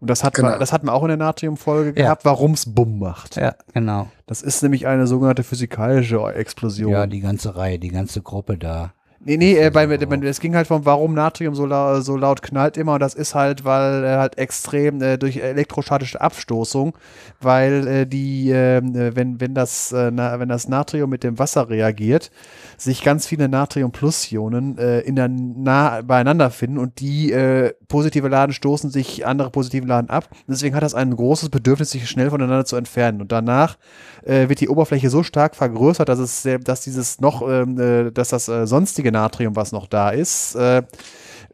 Und 0.00 0.08
das 0.08 0.24
hat, 0.24 0.34
Genau. 0.34 0.50
man, 0.50 0.60
das 0.60 0.72
hatten 0.72 0.86
wir 0.86 0.94
auch 0.94 1.02
in 1.02 1.08
der 1.08 1.16
Natrium-Folge 1.18 1.90
Ja. 2.00 2.04
gehabt, 2.06 2.24
warum's 2.24 2.66
Bumm 2.74 2.98
macht. 2.98 3.36
Ja, 3.36 3.54
genau. 3.74 4.08
Das 4.26 4.40
ist 4.42 4.62
nämlich 4.62 4.86
eine 4.86 5.06
sogenannte 5.06 5.42
physikalische 5.42 6.18
Explosion. 6.34 6.92
Ja, 6.92 7.06
die 7.06 7.20
ganze 7.20 7.54
Reihe, 7.56 7.78
die 7.78 7.88
ganze 7.90 8.22
Gruppe 8.22 8.56
da. 8.56 8.92
Nee, 9.24 9.36
nee, 9.36 9.56
äh, 9.56 9.70
bei, 9.70 9.86
bei, 9.86 10.16
es 10.26 10.40
ging 10.40 10.54
halt 10.54 10.66
von, 10.66 10.84
warum 10.84 11.14
Natrium 11.14 11.54
so, 11.54 11.66
lau 11.66 12.00
so 12.00 12.16
laut 12.16 12.42
knallt 12.42 12.76
immer. 12.76 12.94
Und 12.94 13.00
das 13.00 13.14
ist 13.14 13.34
halt, 13.34 13.64
weil 13.64 14.04
äh, 14.04 14.16
halt 14.16 14.38
extrem 14.38 15.02
äh, 15.02 15.18
durch 15.18 15.36
elektrostatische 15.36 16.20
Abstoßung, 16.20 16.96
weil 17.40 17.86
äh, 17.86 18.06
die, 18.06 18.50
äh, 18.50 18.80
wenn, 18.82 19.40
wenn, 19.40 19.54
das, 19.54 19.92
äh, 19.92 20.10
na, 20.10 20.38
wenn 20.40 20.48
das 20.48 20.68
Natrium 20.68 21.10
mit 21.10 21.22
dem 21.24 21.38
Wasser 21.38 21.68
reagiert, 21.68 22.30
sich 22.76 23.02
ganz 23.02 23.26
viele 23.26 23.48
Natrium-Plus-Ionen 23.48 24.78
äh, 24.78 25.00
in 25.00 25.16
der 25.16 25.28
nah 25.28 26.02
beieinander 26.02 26.50
finden 26.50 26.78
und 26.78 27.00
die 27.00 27.32
äh, 27.32 27.74
positive 27.88 28.28
Laden 28.28 28.52
stoßen 28.52 28.90
sich 28.90 29.26
andere 29.26 29.50
positive 29.50 29.86
Laden 29.86 30.08
ab. 30.08 30.28
Deswegen 30.48 30.74
hat 30.74 30.82
das 30.82 30.94
ein 30.94 31.14
großes 31.14 31.50
Bedürfnis, 31.50 31.90
sich 31.90 32.08
schnell 32.08 32.30
voneinander 32.30 32.64
zu 32.64 32.76
entfernen. 32.76 33.20
Und 33.20 33.32
danach 33.32 33.76
äh, 34.24 34.48
wird 34.48 34.60
die 34.60 34.68
Oberfläche 34.68 35.10
so 35.10 35.22
stark 35.22 35.56
vergrößert, 35.56 36.08
dass 36.08 36.18
es, 36.18 36.48
dass 36.62 36.82
dieses 36.82 37.20
noch, 37.20 37.46
ähm, 37.46 37.78
äh, 37.78 38.10
dass 38.10 38.28
das 38.30 38.48
äh, 38.48 38.66
sonstige 38.66 39.09
Natrium, 39.12 39.56
was 39.56 39.72
noch 39.72 39.86
da 39.86 40.10
ist, 40.10 40.54
äh, 40.54 40.82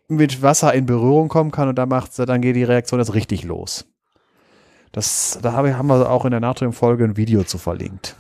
mit 0.08 0.42
Wasser 0.42 0.72
in 0.74 0.86
Berührung 0.86 1.28
kommen 1.28 1.50
kann 1.50 1.68
und 1.68 1.76
dann 1.76 1.88
macht, 1.88 2.18
dann 2.18 2.40
geht 2.40 2.56
die 2.56 2.64
Reaktion 2.64 3.00
jetzt 3.00 3.14
richtig 3.14 3.42
los. 3.44 3.86
Das, 4.92 5.38
da 5.42 5.52
habe- 5.52 5.76
haben 5.76 5.88
wir 5.88 6.08
auch 6.10 6.24
in 6.24 6.30
der 6.30 6.40
Natrium-Folge 6.40 7.04
ein 7.04 7.16
Video 7.16 7.42
zu 7.44 7.58
verlinkt. 7.58 8.16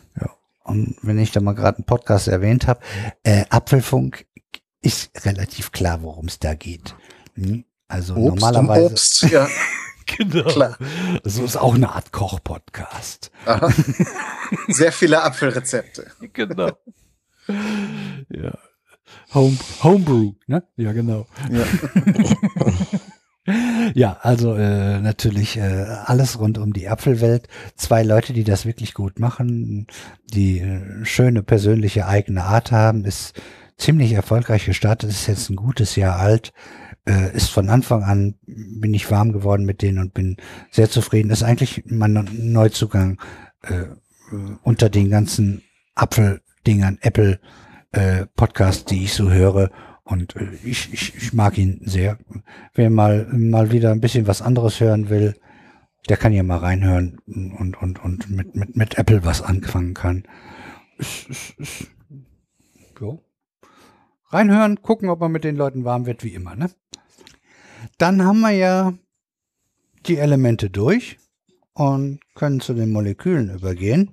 Und 0.64 0.96
wenn 1.02 1.18
ich 1.20 1.30
da 1.30 1.40
mal 1.40 1.54
gerade 1.54 1.78
einen 1.78 1.84
Podcast 1.86 2.26
erwähnt 2.26 2.66
habe, 2.66 2.80
äh, 3.22 3.44
Apfelfunk 3.50 4.26
ist 4.82 5.24
relativ 5.24 5.70
klar, 5.70 6.02
worum 6.02 6.26
es 6.26 6.40
da 6.40 6.54
geht. 6.54 6.96
Hm? 7.36 7.64
Also 7.86 8.16
Obst 8.16 8.40
normalerweise. 8.40 8.86
Obst, 8.86 9.22
ja. 9.30 9.46
Genau. 10.18 10.44
Klar. 10.44 10.76
Das 11.24 11.36
ist 11.36 11.56
auch 11.56 11.74
eine 11.74 11.90
Art 11.90 12.12
Koch-Podcast. 12.12 13.32
Sehr 14.68 14.92
viele 14.92 15.22
Apfelrezepte. 15.22 16.10
Genau. 16.32 16.70
Ja. 18.28 18.56
Home, 19.34 19.58
Homebrew, 19.82 20.32
ne? 20.46 20.62
Ja, 20.76 20.92
genau. 20.92 21.26
Ja. 21.50 21.64
Ja, 23.94 24.18
also 24.22 24.54
äh, 24.54 25.00
natürlich 25.00 25.56
äh, 25.56 25.86
alles 26.04 26.40
rund 26.40 26.58
um 26.58 26.72
die 26.72 26.88
Apfelwelt. 26.88 27.48
Zwei 27.76 28.02
Leute, 28.02 28.32
die 28.32 28.42
das 28.42 28.66
wirklich 28.66 28.92
gut 28.92 29.20
machen, 29.20 29.86
die 30.24 30.58
äh, 30.58 31.04
schöne 31.04 31.42
persönliche 31.42 32.06
eigene 32.08 32.42
Art 32.42 32.72
haben, 32.72 33.04
ist 33.04 33.40
ziemlich 33.76 34.12
erfolgreich 34.12 34.66
gestartet, 34.66 35.10
ist 35.10 35.28
jetzt 35.28 35.48
ein 35.48 35.56
gutes 35.56 35.94
Jahr 35.94 36.18
alt, 36.18 36.52
äh, 37.06 37.34
ist 37.36 37.50
von 37.50 37.68
Anfang 37.68 38.02
an, 38.02 38.34
bin 38.46 38.94
ich 38.94 39.10
warm 39.10 39.32
geworden 39.32 39.64
mit 39.64 39.80
denen 39.82 39.98
und 39.98 40.12
bin 40.12 40.38
sehr 40.70 40.90
zufrieden. 40.90 41.30
Ist 41.30 41.44
eigentlich 41.44 41.84
mein 41.86 42.28
Neuzugang 42.32 43.20
äh, 43.62 43.84
unter 44.62 44.88
den 44.88 45.08
ganzen 45.08 45.62
Apfeldingern, 45.94 46.98
Apple 47.00 47.38
äh, 47.96 48.26
Podcasts, 48.36 48.84
die 48.84 49.04
ich 49.04 49.14
so 49.14 49.30
höre. 49.30 49.70
Und 50.04 50.36
äh, 50.36 50.48
ich, 50.64 50.92
ich, 50.92 51.14
ich 51.16 51.32
mag 51.32 51.58
ihn 51.58 51.80
sehr. 51.84 52.18
Wer 52.74 52.90
mal, 52.90 53.26
mal 53.32 53.72
wieder 53.72 53.90
ein 53.90 54.00
bisschen 54.00 54.26
was 54.26 54.42
anderes 54.42 54.80
hören 54.80 55.08
will, 55.08 55.34
der 56.08 56.16
kann 56.16 56.32
ja 56.32 56.42
mal 56.42 56.58
reinhören 56.58 57.18
und, 57.26 57.76
und, 57.76 58.02
und 58.02 58.30
mit, 58.30 58.54
mit, 58.54 58.76
mit 58.76 58.98
Apple 58.98 59.24
was 59.24 59.42
anfangen 59.42 59.94
kann. 59.94 60.24
Ist, 60.98 61.28
ist, 61.28 61.54
ist, 61.58 61.90
jo. 63.00 63.22
Reinhören, 64.28 64.82
gucken, 64.82 65.08
ob 65.08 65.20
man 65.20 65.32
mit 65.32 65.44
den 65.44 65.56
Leuten 65.56 65.84
warm 65.84 66.06
wird, 66.06 66.24
wie 66.24 66.34
immer. 66.34 66.54
Ne? 66.56 66.70
Dann 67.98 68.24
haben 68.24 68.40
wir 68.40 68.50
ja 68.50 68.94
die 70.06 70.18
Elemente 70.18 70.70
durch 70.70 71.18
und 71.74 72.20
können 72.34 72.60
zu 72.60 72.74
den 72.74 72.90
Molekülen 72.90 73.54
übergehen. 73.54 74.12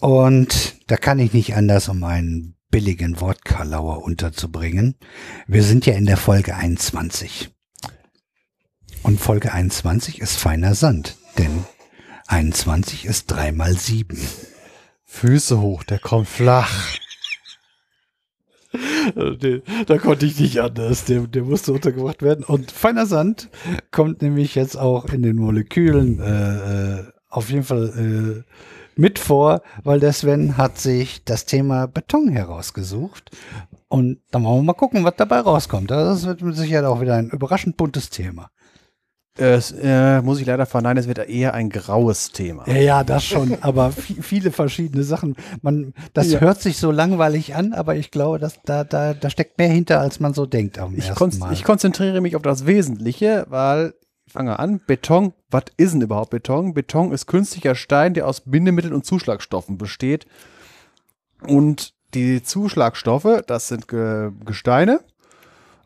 Und 0.00 0.77
da 0.88 0.96
kann 0.96 1.18
ich 1.18 1.32
nicht 1.32 1.54
anders, 1.54 1.88
um 1.88 2.02
einen 2.02 2.56
billigen 2.70 3.20
Wortkarlauer 3.20 4.02
unterzubringen. 4.02 4.96
Wir 5.46 5.62
sind 5.62 5.86
ja 5.86 5.94
in 5.94 6.06
der 6.06 6.16
Folge 6.16 6.56
21. 6.56 7.50
Und 9.02 9.20
Folge 9.20 9.52
21 9.52 10.20
ist 10.20 10.36
feiner 10.36 10.74
Sand, 10.74 11.16
denn 11.36 11.64
21 12.26 13.04
ist 13.04 13.26
3 13.26 13.52
mal 13.52 13.74
7. 13.74 14.18
Füße 15.04 15.60
hoch, 15.60 15.84
der 15.84 15.98
kommt 15.98 16.28
flach. 16.28 16.98
Da 19.86 19.98
konnte 19.98 20.26
ich 20.26 20.38
nicht 20.38 20.60
anders. 20.60 21.04
Der, 21.06 21.26
der 21.26 21.42
musste 21.42 21.72
untergebracht 21.72 22.22
werden. 22.22 22.44
Und 22.44 22.70
feiner 22.70 23.06
Sand 23.06 23.48
kommt 23.90 24.20
nämlich 24.20 24.54
jetzt 24.54 24.76
auch 24.76 25.06
in 25.06 25.22
den 25.22 25.36
Molekülen 25.36 26.20
äh, 26.20 26.98
äh, 26.98 27.04
auf 27.28 27.50
jeden 27.50 27.64
Fall 27.64 28.44
äh, 28.46 28.77
mit 28.98 29.18
vor, 29.18 29.62
weil 29.84 30.00
der 30.00 30.12
Sven 30.12 30.56
hat 30.56 30.78
sich 30.78 31.24
das 31.24 31.46
Thema 31.46 31.86
Beton 31.86 32.28
herausgesucht. 32.28 33.30
Und 33.88 34.18
dann 34.32 34.44
wollen 34.44 34.58
wir 34.58 34.62
mal 34.64 34.72
gucken, 34.74 35.04
was 35.04 35.14
dabei 35.16 35.38
rauskommt. 35.40 35.90
Das 35.90 36.26
wird 36.26 36.42
mit 36.42 36.56
Sicherheit 36.56 36.84
auch 36.84 37.00
wieder 37.00 37.14
ein 37.14 37.30
überraschend 37.30 37.76
buntes 37.76 38.10
Thema. 38.10 38.50
Es, 39.40 39.70
äh, 39.70 40.20
muss 40.20 40.40
ich 40.40 40.46
leider 40.46 40.66
verneinen, 40.66 40.98
es 40.98 41.06
wird 41.06 41.18
eher 41.28 41.54
ein 41.54 41.70
graues 41.70 42.32
Thema. 42.32 42.66
Ja, 42.68 42.74
ja, 42.76 43.04
das 43.04 43.24
schon, 43.24 43.56
aber 43.60 43.90
vi- 43.90 44.20
viele 44.20 44.50
verschiedene 44.50 45.04
Sachen. 45.04 45.36
Man, 45.62 45.94
das 46.12 46.32
Ja. 46.32 46.40
hört 46.40 46.60
sich 46.60 46.76
so 46.78 46.90
langweilig 46.90 47.54
an, 47.54 47.72
aber 47.72 47.94
ich 47.94 48.10
glaube, 48.10 48.40
dass 48.40 48.60
da, 48.64 48.82
da, 48.82 49.14
da 49.14 49.30
steckt 49.30 49.56
mehr 49.58 49.68
hinter, 49.68 50.00
als 50.00 50.18
man 50.18 50.34
so 50.34 50.44
denkt 50.44 50.80
am 50.80 50.92
Ich, 50.98 51.06
ersten 51.08 51.38
Mal. 51.38 51.52
ich 51.52 51.62
konzentriere 51.62 52.20
mich 52.20 52.34
auf 52.34 52.42
das 52.42 52.66
Wesentliche, 52.66 53.46
weil, 53.48 53.94
ich 54.28 54.34
fange 54.34 54.58
an, 54.58 54.80
Beton, 54.86 55.32
was 55.50 55.64
ist 55.78 55.94
denn 55.94 56.02
überhaupt 56.02 56.28
Beton? 56.28 56.74
Beton 56.74 57.12
ist 57.12 57.26
künstlicher 57.26 57.74
Stein, 57.74 58.12
der 58.12 58.26
aus 58.26 58.42
Bindemitteln 58.42 58.92
und 58.92 59.06
Zuschlagstoffen 59.06 59.78
besteht. 59.78 60.26
Und 61.46 61.94
die 62.12 62.42
Zuschlagstoffe, 62.42 63.42
das 63.46 63.68
sind 63.68 63.88
Ge 63.88 64.32
Gesteine 64.44 65.00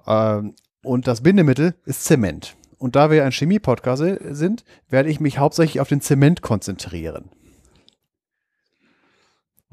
ähm, 0.09 0.57
und 0.83 1.07
das 1.07 1.21
Bindemittel 1.21 1.77
ist 1.85 2.03
Zement. 2.03 2.57
Und 2.79 2.97
da 2.97 3.13
wir 3.13 3.25
ein 3.25 3.31
Chemie-Podcast 3.31 4.03
sind, 4.31 4.65
werde 4.89 5.09
ich 5.09 5.21
mich 5.21 5.39
hauptsächlich 5.39 5.81
auf 5.81 5.89
den 5.89 6.01
Zement 6.01 6.43
konzentrieren. 6.43 7.31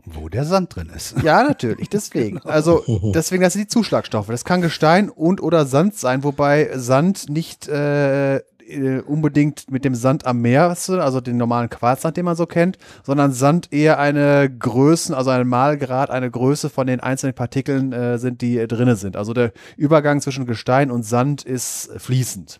wo 0.05 0.29
der 0.29 0.45
Sand 0.45 0.75
drin 0.75 0.91
ist. 0.95 1.15
Ja, 1.23 1.41
natürlich, 1.41 1.89
deswegen. 1.89 2.39
Also 2.43 2.83
deswegen, 3.15 3.41
das 3.41 3.53
sind 3.53 3.63
die 3.63 3.67
Zuschlagstoffe. 3.67 4.27
Das 4.27 4.45
kann 4.45 4.61
Gestein 4.61 5.09
und 5.09 5.41
oder 5.41 5.65
Sand 5.65 5.95
sein, 5.95 6.23
wobei 6.23 6.69
Sand 6.77 7.29
nicht 7.29 7.67
äh, 7.67 8.41
äh, 8.69 9.01
unbedingt 9.01 9.69
mit 9.71 9.85
dem 9.85 9.95
Sand 9.95 10.25
am 10.25 10.41
Meer, 10.41 10.69
also 10.69 11.21
den 11.21 11.37
normalen 11.37 11.69
Quarzsand, 11.69 12.17
den 12.17 12.25
man 12.25 12.35
so 12.35 12.45
kennt, 12.45 12.77
sondern 13.03 13.31
Sand 13.31 13.71
eher 13.73 13.99
eine 13.99 14.49
Größen, 14.49 15.13
also 15.15 15.29
ein 15.31 15.47
Malgrad, 15.47 16.09
eine 16.09 16.29
Größe 16.29 16.69
von 16.69 16.87
den 16.87 16.99
einzelnen 16.99 17.33
Partikeln 17.33 17.91
äh, 17.93 18.17
sind, 18.17 18.41
die 18.41 18.57
äh, 18.57 18.67
drinne 18.67 18.95
sind. 18.95 19.17
Also 19.17 19.33
der 19.33 19.51
Übergang 19.77 20.21
zwischen 20.21 20.45
Gestein 20.45 20.91
und 20.91 21.03
Sand 21.03 21.43
ist 21.43 21.91
fließend. 21.97 22.59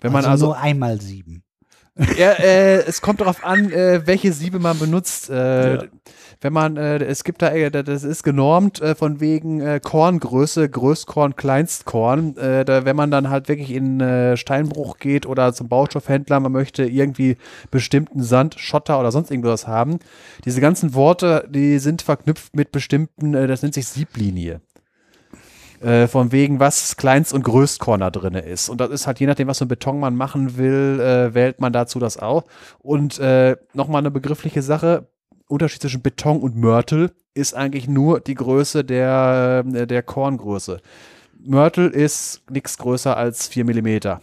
Wenn 0.00 0.12
man 0.12 0.24
also, 0.24 0.30
also, 0.30 0.46
nur 0.46 0.58
einmal 0.58 1.00
sieben. 1.00 1.42
ja, 2.16 2.32
äh, 2.32 2.82
es 2.86 3.00
kommt 3.00 3.20
darauf 3.20 3.44
an, 3.44 3.70
äh, 3.72 4.06
welche 4.06 4.32
Siebe 4.32 4.58
man 4.58 4.78
benutzt. 4.78 5.28
Äh, 5.28 5.74
Ja. 5.74 5.82
Wenn 6.42 6.54
man, 6.54 6.78
äh, 6.78 6.96
es 7.04 7.24
gibt 7.24 7.42
da, 7.42 7.48
äh, 7.48 7.70
das 7.70 8.02
ist 8.02 8.22
genormt 8.22 8.80
äh, 8.80 8.94
von 8.94 9.20
wegen 9.20 9.60
äh, 9.60 9.78
Korngröße, 9.82 10.70
Größtkorn, 10.70 11.36
Kleinstkorn. 11.36 12.36
Äh, 12.38 12.64
da, 12.64 12.86
wenn 12.86 12.96
man 12.96 13.10
dann 13.10 13.28
halt 13.28 13.48
wirklich 13.48 13.72
in 13.72 14.00
äh, 14.00 14.38
Steinbruch 14.38 14.96
geht 14.96 15.26
oder 15.26 15.52
zum 15.52 15.68
Baustoffhändler, 15.68 16.40
man 16.40 16.52
möchte 16.52 16.84
irgendwie 16.84 17.36
bestimmten 17.70 18.22
Sand, 18.22 18.54
Schotter 18.58 18.98
oder 18.98 19.12
sonst 19.12 19.30
irgendwas 19.30 19.66
haben. 19.66 19.98
Diese 20.46 20.62
ganzen 20.62 20.94
Worte, 20.94 21.46
die 21.50 21.78
sind 21.78 22.00
verknüpft 22.00 22.56
mit 22.56 22.72
bestimmten, 22.72 23.34
äh, 23.34 23.46
das 23.46 23.62
nennt 23.62 23.74
sich 23.74 23.86
Sieblinie. 23.86 24.62
Äh, 25.80 26.08
von 26.08 26.30
wegen, 26.30 26.60
was 26.60 26.96
Kleinst- 26.96 27.32
und 27.32 27.42
Größtkorn 27.42 28.00
da 28.00 28.10
drin 28.10 28.34
ist. 28.34 28.68
Und 28.68 28.80
das 28.80 28.90
ist 28.90 29.06
halt 29.06 29.18
je 29.18 29.26
nachdem, 29.26 29.48
was 29.48 29.58
für 29.58 29.64
ein 29.64 29.68
Beton 29.68 29.98
man 29.98 30.14
machen 30.14 30.58
will, 30.58 31.00
äh, 31.00 31.34
wählt 31.34 31.60
man 31.60 31.72
dazu 31.72 31.98
das 31.98 32.18
auch. 32.18 32.44
Und 32.78 33.18
äh, 33.18 33.56
nochmal 33.72 34.00
eine 34.00 34.10
begriffliche 34.10 34.60
Sache. 34.60 35.08
Unterschied 35.50 35.82
zwischen 35.82 36.02
Beton 36.02 36.40
und 36.40 36.56
Mörtel 36.56 37.12
ist 37.34 37.54
eigentlich 37.54 37.88
nur 37.88 38.20
die 38.20 38.34
Größe 38.34 38.84
der, 38.84 39.64
äh, 39.72 39.86
der 39.86 40.02
Korngröße. 40.02 40.80
Mörtel 41.38 41.88
ist 41.88 42.42
nichts 42.50 42.78
größer 42.78 43.16
als 43.16 43.48
4 43.48 43.64
Millimeter. 43.64 44.20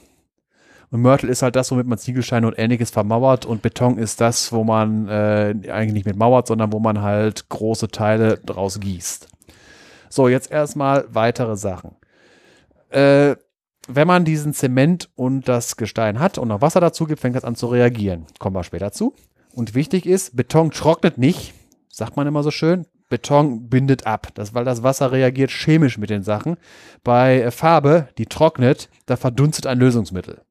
Und 0.89 1.01
Mörtel 1.01 1.29
ist 1.29 1.41
halt 1.41 1.55
das, 1.55 1.69
womit 1.71 1.87
man 1.87 1.97
Ziegelsteine 1.97 2.47
und 2.47 2.57
ähnliches 2.57 2.91
vermauert. 2.91 3.45
Und 3.45 3.61
Beton 3.61 3.97
ist 3.97 4.21
das, 4.21 4.53
wo 4.53 4.63
man 4.63 5.07
äh, 5.09 5.53
eigentlich 5.69 5.93
nicht 5.93 6.05
mit 6.05 6.15
mauert, 6.15 6.47
sondern 6.47 6.71
wo 6.71 6.79
man 6.79 7.01
halt 7.01 7.49
große 7.49 7.89
Teile 7.89 8.37
draus 8.37 8.79
gießt. 8.79 9.27
So, 10.09 10.29
jetzt 10.29 10.49
erstmal 10.49 11.05
weitere 11.09 11.57
Sachen. 11.57 11.95
Äh, 12.89 13.35
wenn 13.89 14.07
man 14.07 14.25
diesen 14.25 14.53
Zement 14.53 15.09
und 15.15 15.47
das 15.47 15.75
Gestein 15.75 16.19
hat 16.19 16.37
und 16.37 16.49
noch 16.49 16.61
Wasser 16.61 16.79
dazu 16.79 17.05
gibt, 17.05 17.19
fängt 17.19 17.35
das 17.35 17.43
an 17.43 17.55
zu 17.55 17.67
reagieren. 17.67 18.25
Kommen 18.39 18.55
wir 18.55 18.63
später 18.63 18.91
zu. 18.91 19.13
Und 19.57 19.73
wichtig 19.73 20.05
ist, 20.05 20.35
Beton 20.35 20.69
trocknet 20.69 21.17
nicht, 21.17 21.55
sagt 21.89 22.15
man 22.15 22.27
immer 22.27 22.43
so 22.43 22.51
schön. 22.51 22.85
Beton 23.09 23.69
bindet 23.69 24.05
ab, 24.05 24.27
das, 24.35 24.53
weil 24.53 24.65
das 24.65 24.83
Wasser 24.83 25.11
reagiert 25.11 25.49
chemisch 25.49 25.97
mit 25.97 26.11
den 26.11 26.21
Sachen. 26.21 26.57
Bei 27.03 27.41
äh, 27.41 27.49
Farbe, 27.49 28.07
die 28.19 28.27
trocknet, 28.27 28.87
da 29.07 29.17
verdunstet 29.17 29.65
ein 29.65 29.79
Lösungsmittel. 29.79 30.41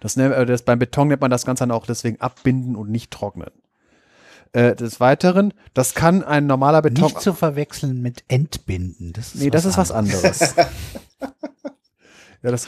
Das, 0.00 0.16
äh, 0.16 0.46
das, 0.46 0.62
beim 0.62 0.80
Beton 0.80 1.06
nennt 1.06 1.20
man 1.20 1.30
das 1.30 1.46
Ganze 1.46 1.62
dann 1.62 1.70
auch 1.70 1.86
deswegen 1.86 2.20
abbinden 2.20 2.74
und 2.74 2.90
nicht 2.90 3.12
trocknen. 3.12 3.52
Äh, 4.50 4.74
des 4.74 4.98
Weiteren, 4.98 5.54
das 5.72 5.94
kann 5.94 6.24
ein 6.24 6.48
normaler 6.48 6.82
Beton. 6.82 7.04
Nicht 7.04 7.20
zu 7.20 7.34
verwechseln 7.34 8.02
mit 8.02 8.24
Entbinden. 8.26 9.12
Das 9.12 9.36
ist 9.36 9.40
Nee, 9.40 9.50
das 9.50 9.64
ist 9.64 9.78
was 9.78 9.92
anderes. 9.92 10.56
ja, 12.42 12.50
das. 12.50 12.66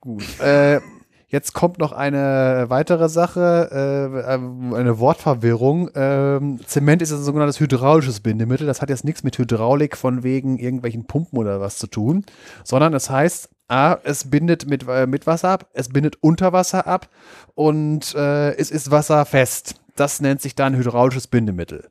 Gut. 0.00 0.22
Äh, 0.38 0.80
jetzt 1.28 1.52
kommt 1.52 1.78
noch 1.78 1.92
eine 1.92 2.66
weitere 2.68 3.08
Sache, 3.08 3.68
äh, 3.72 4.34
ähm, 4.34 4.74
eine 4.74 4.98
Wortverwirrung. 4.98 5.90
Ähm, 5.94 6.58
Zement 6.66 7.02
ist 7.02 7.12
ein 7.12 7.22
sogenanntes 7.22 7.60
hydraulisches 7.60 8.20
Bindemittel. 8.20 8.66
Das 8.66 8.80
hat 8.82 8.88
jetzt 8.90 9.04
nichts 9.04 9.22
mit 9.22 9.38
Hydraulik 9.38 9.96
von 9.96 10.22
wegen 10.22 10.58
irgendwelchen 10.58 11.06
Pumpen 11.06 11.38
oder 11.38 11.60
was 11.60 11.78
zu 11.78 11.86
tun, 11.86 12.24
sondern 12.64 12.94
es 12.94 13.10
heißt, 13.10 13.50
A, 13.68 13.98
es 14.04 14.30
bindet 14.30 14.66
mit, 14.68 14.86
äh, 14.88 15.06
mit 15.06 15.26
Wasser 15.26 15.50
ab, 15.50 15.66
es 15.74 15.90
bindet 15.90 16.16
unter 16.22 16.54
Wasser 16.54 16.86
ab 16.86 17.08
und 17.54 18.14
äh, 18.14 18.54
es 18.56 18.70
ist 18.70 18.90
wasserfest. 18.90 19.74
Das 19.94 20.20
nennt 20.22 20.40
sich 20.40 20.54
dann 20.54 20.74
hydraulisches 20.76 21.26
Bindemittel. 21.26 21.88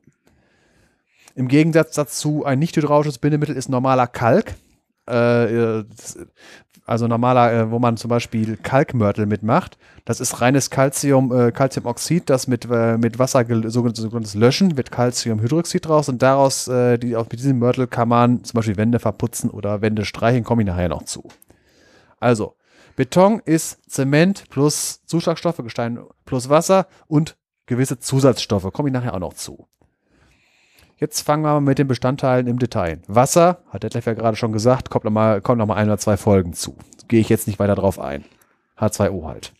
Im 1.36 1.46
Gegensatz 1.46 1.94
dazu, 1.94 2.44
ein 2.44 2.58
nicht 2.58 2.76
hydraulisches 2.76 3.18
Bindemittel 3.18 3.54
ist 3.54 3.68
normaler 3.68 4.08
Kalk. 4.08 4.54
Äh, 5.06 5.84
das- 5.84 6.18
also 6.88 7.06
normaler, 7.06 7.52
äh, 7.52 7.70
wo 7.70 7.78
man 7.78 7.98
zum 7.98 8.08
Beispiel 8.08 8.56
Kalkmörtel 8.56 9.26
mitmacht. 9.26 9.76
Das 10.06 10.20
ist 10.20 10.40
reines 10.40 10.70
Calcium, 10.70 11.30
äh, 11.32 11.52
Calciumoxid, 11.52 12.30
das 12.30 12.48
mit, 12.48 12.66
äh, 12.70 12.96
mit 12.96 13.18
Wasser, 13.18 13.44
sogenanntes, 13.68 14.34
Löschen, 14.34 14.78
wird 14.78 14.90
Calciumhydroxid 14.90 15.86
raus 15.86 16.08
und 16.08 16.22
daraus, 16.22 16.66
äh, 16.66 16.96
die, 16.96 17.14
mit 17.14 17.32
diesem 17.34 17.58
Mörtel 17.58 17.86
kann 17.86 18.08
man 18.08 18.42
zum 18.42 18.56
Beispiel 18.56 18.78
Wände 18.78 19.00
verputzen 19.00 19.50
oder 19.50 19.82
Wände 19.82 20.06
streichen, 20.06 20.44
komme 20.44 20.62
ich 20.62 20.66
nachher 20.66 20.88
noch 20.88 21.02
zu. 21.02 21.28
Also, 22.20 22.56
Beton 22.96 23.42
ist 23.44 23.78
Zement 23.88 24.48
plus 24.48 25.04
Zuschlagstoffe, 25.04 25.58
Gestein 25.58 26.00
plus 26.24 26.48
Wasser 26.48 26.86
und 27.06 27.36
gewisse 27.66 27.98
Zusatzstoffe. 27.98 28.72
Komme 28.72 28.88
ich 28.88 28.94
nachher 28.94 29.12
auch 29.12 29.20
noch 29.20 29.34
zu. 29.34 29.68
Jetzt 30.98 31.20
fangen 31.22 31.44
wir 31.44 31.52
mal 31.52 31.60
mit 31.60 31.78
den 31.78 31.86
Bestandteilen 31.86 32.48
im 32.48 32.58
Detail. 32.58 33.00
Wasser, 33.06 33.62
hat 33.70 33.84
Detlef 33.84 34.06
ja 34.06 34.14
gerade 34.14 34.36
schon 34.36 34.52
gesagt, 34.52 34.90
kommt 34.90 35.04
nochmal 35.04 35.40
noch 35.40 35.70
ein 35.70 35.86
oder 35.86 35.98
zwei 35.98 36.16
Folgen 36.16 36.54
zu. 36.54 36.76
Gehe 37.06 37.20
ich 37.20 37.28
jetzt 37.28 37.46
nicht 37.46 37.60
weiter 37.60 37.76
drauf 37.76 38.00
ein. 38.00 38.24
H2O 38.76 39.26
halt. 39.26 39.52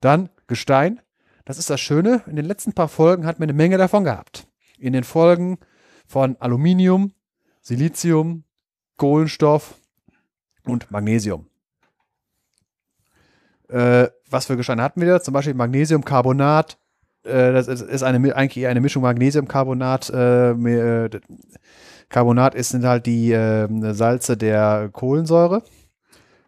Dann 0.00 0.30
Gestein. 0.46 1.00
Das 1.44 1.58
ist 1.58 1.68
das 1.68 1.80
Schöne. 1.80 2.22
In 2.26 2.36
den 2.36 2.46
letzten 2.46 2.72
paar 2.72 2.88
Folgen 2.88 3.26
hat 3.26 3.38
man 3.38 3.48
eine 3.48 3.56
Menge 3.56 3.76
davon 3.76 4.04
gehabt. 4.04 4.46
In 4.78 4.94
den 4.94 5.04
Folgen 5.04 5.58
von 6.06 6.36
Aluminium, 6.40 7.12
Silizium, 7.60 8.44
Kohlenstoff 8.96 9.74
und 10.64 10.90
Magnesium. 10.90 11.46
Äh, 13.68 14.08
was 14.28 14.46
für 14.46 14.56
Gesteine 14.56 14.82
hatten 14.82 15.00
wir 15.00 15.08
da? 15.08 15.20
Zum 15.20 15.34
Beispiel 15.34 15.54
Magnesiumcarbonat. 15.54 16.78
Äh, 17.24 17.52
das 17.52 17.68
ist, 17.68 18.02
eine, 18.02 18.34
eigentlich 18.34 18.66
eine 18.66 18.80
Mischung 18.80 19.02
Magnesiumcarbonat. 19.02 20.10
Äh, 20.10 20.50
äh, 20.50 21.20
Carbonat 22.08 22.54
sind 22.64 22.84
halt 22.84 23.06
die 23.06 23.32
äh, 23.32 23.68
Salze 23.92 24.36
der 24.36 24.90
Kohlensäure. 24.92 25.62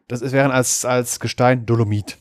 Das 0.08 0.20
ist, 0.20 0.32
wären 0.32 0.50
als, 0.50 0.84
als 0.84 1.20
Gestein 1.20 1.66
Dolomit. 1.66 2.18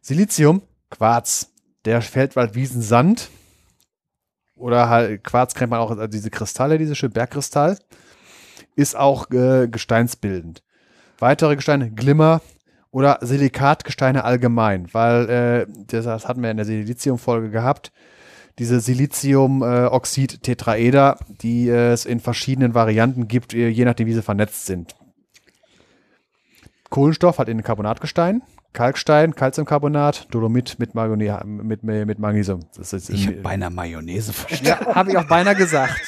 Silizium, 0.00 0.62
Quarz. 0.90 1.52
Der 1.84 2.02
Feldwaldwiesensand. 2.02 3.30
Oder 4.54 4.88
halt, 4.88 5.24
Quarz 5.24 5.54
kennt 5.54 5.70
man 5.70 5.80
auch 5.80 5.96
als 5.96 6.10
diese 6.10 6.30
Kristalle, 6.30 6.76
diese 6.76 6.94
schöne 6.94 7.12
Bergkristall. 7.12 7.78
Ist 8.74 8.96
auch 8.96 9.30
äh, 9.30 9.68
gesteinsbildend. 9.68 10.62
Weitere 11.18 11.56
Gesteine, 11.56 11.90
Glimmer 11.90 12.42
oder 12.90 13.18
Silikatgesteine 13.20 14.24
allgemein, 14.24 14.88
weil 14.92 15.28
äh, 15.28 15.66
das, 15.88 16.04
das 16.06 16.26
hatten 16.28 16.42
wir 16.42 16.50
in 16.50 16.56
der 16.56 16.64
Silizium-Folge 16.66 17.50
gehabt. 17.50 17.92
Diese 18.58 18.80
Siliziumoxid-Tetraeder, 18.80 21.18
die 21.42 21.68
äh, 21.68 21.92
es 21.92 22.06
in 22.06 22.18
verschiedenen 22.20 22.74
Varianten 22.74 23.28
gibt, 23.28 23.54
äh, 23.54 23.68
je 23.68 23.84
nachdem, 23.84 24.06
wie 24.08 24.14
sie 24.14 24.22
vernetzt 24.22 24.66
sind. 24.66 24.94
Kohlenstoff 26.90 27.38
hat 27.38 27.48
in 27.48 27.58
den 27.58 27.64
Carbonatgestein, 27.64 28.42
Kalkstein, 28.72 29.34
Calciumcarbonat, 29.34 30.26
Dolomit 30.30 30.78
mit, 30.78 30.94
Magne 30.94 31.42
mit, 31.46 31.82
mit 31.82 32.18
Magnesium. 32.18 32.60
Das 32.76 32.92
ist 32.92 33.10
Ich 33.10 33.26
habe 33.26 33.36
in- 33.36 33.42
beinahe 33.42 33.70
Mayonnaise 33.70 34.32
verstanden. 34.32 34.84
ja, 34.88 34.94
habe 34.94 35.10
ich 35.10 35.18
auch 35.18 35.28
beinahe 35.28 35.54
gesagt. 35.54 36.00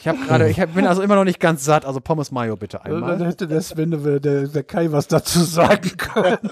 Ich 0.00 0.08
habe 0.08 0.18
gerade, 0.18 0.48
ich 0.48 0.60
hab, 0.60 0.74
bin 0.74 0.86
also 0.86 1.02
immer 1.02 1.16
noch 1.16 1.24
nicht 1.24 1.40
ganz 1.40 1.64
satt. 1.64 1.84
Also 1.84 2.00
Pommes 2.00 2.30
Mayo 2.30 2.56
bitte 2.56 2.80
Dann 2.84 2.94
einmal. 2.94 3.26
hätte 3.26 3.46
der 3.46 3.60
Sven, 3.60 3.90
der, 3.90 4.46
der 4.48 4.62
Kai 4.62 4.92
was 4.92 5.08
dazu 5.08 5.40
sagen 5.42 5.96
können. 5.96 6.38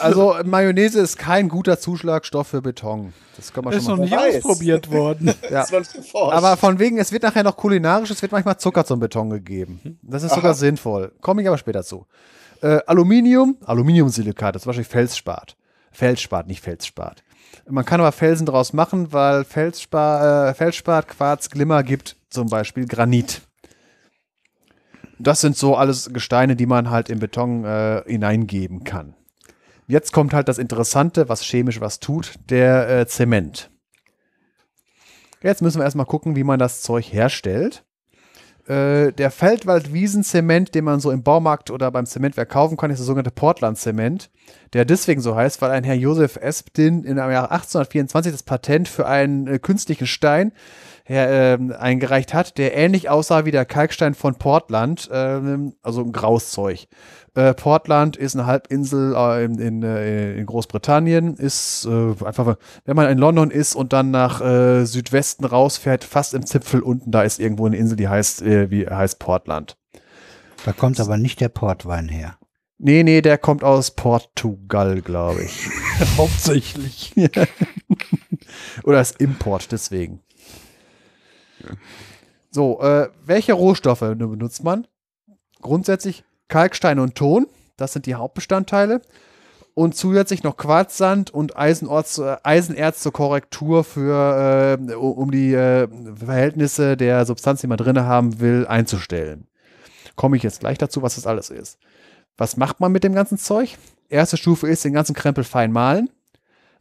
Also 0.00 0.36
Mayonnaise 0.44 1.00
ist 1.00 1.18
kein 1.18 1.48
guter 1.48 1.78
Zuschlagstoff 1.78 2.48
für 2.48 2.60
Beton. 2.62 3.14
Das 3.36 3.52
kann 3.52 3.64
man 3.64 3.72
Ist 3.72 3.84
schon 3.86 3.98
noch 4.00 4.08
mal. 4.10 4.26
nicht 4.28 4.36
weiß. 4.36 4.44
ausprobiert 4.44 4.90
worden. 4.90 5.32
Ja. 5.50 5.66
Aber 6.12 6.56
von 6.56 6.78
wegen, 6.78 6.98
es 6.98 7.10
wird 7.12 7.22
nachher 7.22 7.42
noch 7.42 7.56
kulinarisch, 7.56 8.10
es 8.10 8.20
wird 8.22 8.32
manchmal 8.32 8.58
Zucker 8.58 8.84
zum 8.84 9.00
Beton 9.00 9.30
gegeben. 9.30 9.98
Das 10.02 10.22
ist 10.22 10.34
sogar 10.34 10.54
sinnvoll. 10.54 11.12
Komme 11.20 11.42
ich 11.42 11.48
aber 11.48 11.58
später 11.58 11.82
zu. 11.82 12.06
Äh, 12.60 12.80
Aluminium, 12.86 13.56
Aluminiumsilikat, 13.64 14.54
das 14.54 14.62
ist 14.62 14.66
wahrscheinlich 14.66 14.88
Felsspat. 14.88 15.56
Feldspat, 15.90 16.46
nicht 16.46 16.60
Felsspat. 16.60 17.22
Man 17.66 17.84
kann 17.84 18.00
aber 18.00 18.12
Felsen 18.12 18.46
draus 18.46 18.72
machen, 18.72 19.12
weil 19.12 19.44
Felsspa, 19.44 20.50
äh, 20.50 20.54
Feldspat, 20.54 21.08
Quarz, 21.08 21.50
Glimmer 21.50 21.82
gibt 21.82 22.16
zum 22.28 22.48
Beispiel 22.48 22.86
Granit. 22.86 23.42
Das 25.18 25.40
sind 25.40 25.56
so 25.56 25.76
alles 25.76 26.10
Gesteine, 26.12 26.56
die 26.56 26.66
man 26.66 26.90
halt 26.90 27.08
in 27.08 27.20
Beton 27.20 27.64
äh, 27.64 28.02
hineingeben 28.06 28.84
kann. 28.84 29.14
Jetzt 29.86 30.12
kommt 30.12 30.34
halt 30.34 30.48
das 30.48 30.58
Interessante, 30.58 31.28
was 31.28 31.42
chemisch 31.42 31.80
was 31.80 32.00
tut, 32.00 32.34
der 32.48 32.88
äh, 32.88 33.06
Zement. 33.06 33.70
Jetzt 35.42 35.62
müssen 35.62 35.78
wir 35.78 35.84
erstmal 35.84 36.06
gucken, 36.06 36.36
wie 36.36 36.44
man 36.44 36.58
das 36.58 36.80
Zeug 36.80 37.12
herstellt. 37.12 37.84
Äh, 38.66 39.12
der 39.12 39.30
Feldwald-Wiesen-Zement, 39.30 40.74
den 40.74 40.84
man 40.84 40.98
so 40.98 41.10
im 41.10 41.22
Baumarkt 41.22 41.70
oder 41.70 41.90
beim 41.90 42.06
Zementwerk 42.06 42.48
kaufen 42.48 42.78
kann, 42.78 42.90
ist 42.90 42.98
der 42.98 43.04
sogenannte 43.04 43.30
Portland-Zement, 43.30 44.30
der 44.72 44.86
deswegen 44.86 45.20
so 45.20 45.36
heißt, 45.36 45.60
weil 45.60 45.70
ein 45.70 45.84
Herr 45.84 45.94
Josef 45.94 46.36
Espdin 46.36 47.04
in 47.04 47.18
im 47.18 47.30
Jahr 47.30 47.52
1824 47.52 48.32
das 48.32 48.42
Patent 48.42 48.88
für 48.88 49.06
einen 49.06 49.46
äh, 49.46 49.58
künstlichen 49.58 50.06
Stein 50.06 50.52
her, 51.04 51.58
ähm, 51.60 51.74
eingereicht 51.78 52.32
hat, 52.32 52.56
der 52.56 52.74
ähnlich 52.74 53.10
aussah 53.10 53.44
wie 53.44 53.50
der 53.50 53.66
Kalkstein 53.66 54.14
von 54.14 54.36
Portland, 54.36 55.10
ähm, 55.12 55.74
also 55.82 56.00
ein 56.00 56.12
graues 56.12 56.50
Zeug. 56.50 56.88
Äh, 57.34 57.52
Portland 57.52 58.16
ist 58.16 58.34
eine 58.36 58.46
Halbinsel 58.46 59.14
äh, 59.14 59.44
in, 59.44 59.58
in, 59.58 59.82
äh, 59.82 60.34
in 60.34 60.46
Großbritannien, 60.46 61.34
ist 61.34 61.84
äh, 61.84 62.24
einfach, 62.24 62.56
wenn 62.84 62.96
man 62.96 63.10
in 63.10 63.18
London 63.18 63.50
ist 63.50 63.74
und 63.74 63.92
dann 63.92 64.12
nach 64.12 64.40
äh, 64.40 64.84
Südwesten 64.86 65.44
rausfährt, 65.44 66.04
fast 66.04 66.32
im 66.32 66.46
Zipfel 66.46 66.80
unten, 66.80 67.10
da 67.10 67.22
ist 67.22 67.40
irgendwo 67.40 67.66
eine 67.66 67.76
Insel, 67.76 67.96
die 67.96 68.08
heißt, 68.08 68.42
äh, 68.54 68.70
wie 68.70 68.86
heißt 68.86 69.18
Portland. 69.18 69.76
Da 70.64 70.72
kommt 70.72 70.98
aber 71.00 71.18
nicht 71.18 71.40
der 71.40 71.50
Portwein 71.50 72.08
her. 72.08 72.38
Nee, 72.78 73.02
nee, 73.02 73.20
der 73.20 73.38
kommt 73.38 73.62
aus 73.62 73.90
Portugal, 73.90 75.02
glaube 75.02 75.42
ich. 75.42 75.68
Hauptsächlich. 76.16 77.12
Oder 78.84 79.00
ist 79.00 79.20
Import, 79.20 79.70
deswegen. 79.72 80.20
So, 82.50 82.80
äh, 82.80 83.08
welche 83.24 83.52
Rohstoffe 83.52 84.00
benutzt 84.00 84.64
man? 84.64 84.86
Grundsätzlich 85.60 86.24
Kalkstein 86.48 86.98
und 86.98 87.14
Ton, 87.14 87.46
das 87.76 87.92
sind 87.92 88.06
die 88.06 88.14
Hauptbestandteile. 88.14 89.00
Und 89.74 89.96
zusätzlich 89.96 90.44
noch 90.44 90.56
Quarzsand 90.56 91.34
und 91.34 91.56
Eisenerz, 91.56 92.18
äh, 92.18 92.36
Eisenerz 92.44 93.00
zur 93.00 93.12
Korrektur 93.12 93.82
für, 93.82 94.78
äh, 94.78 94.94
um 94.94 95.32
die 95.32 95.52
äh, 95.52 95.88
Verhältnisse 96.14 96.96
der 96.96 97.26
Substanz, 97.26 97.60
die 97.60 97.66
man 97.66 97.78
drin 97.78 97.98
haben 97.98 98.38
will, 98.38 98.66
einzustellen. 98.68 99.48
Komme 100.14 100.36
ich 100.36 100.44
jetzt 100.44 100.60
gleich 100.60 100.78
dazu, 100.78 101.02
was 101.02 101.16
das 101.16 101.26
alles 101.26 101.50
ist. 101.50 101.78
Was 102.36 102.56
macht 102.56 102.78
man 102.78 102.92
mit 102.92 103.02
dem 103.02 103.14
ganzen 103.14 103.36
Zeug? 103.36 103.76
Erste 104.08 104.36
Stufe 104.36 104.68
ist, 104.68 104.84
den 104.84 104.92
ganzen 104.92 105.14
Krempel 105.14 105.42
fein 105.42 105.72
mahlen. 105.72 106.08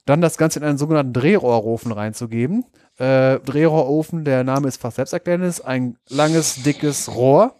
Dann 0.06 0.22
das 0.22 0.38
Ganze 0.38 0.60
in 0.60 0.66
einen 0.66 0.78
sogenannten 0.78 1.14
Drehrohrofen 1.14 1.92
reinzugeben. 1.92 2.66
Äh, 2.98 3.40
Drehrohrofen, 3.40 4.24
der 4.24 4.44
Name 4.44 4.68
ist 4.68 4.80
fast 4.80 4.98
selbsterklärend, 4.98 5.66
ein 5.66 5.98
langes, 6.10 6.62
dickes 6.62 7.10
Rohr, 7.16 7.56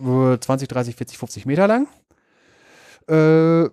äh, 0.00 0.38
20, 0.38 0.68
30, 0.68 0.96
40, 0.96 1.18
50 1.18 1.46
Meter 1.46 1.66
lang, 1.66 1.88
äh, 3.08 3.68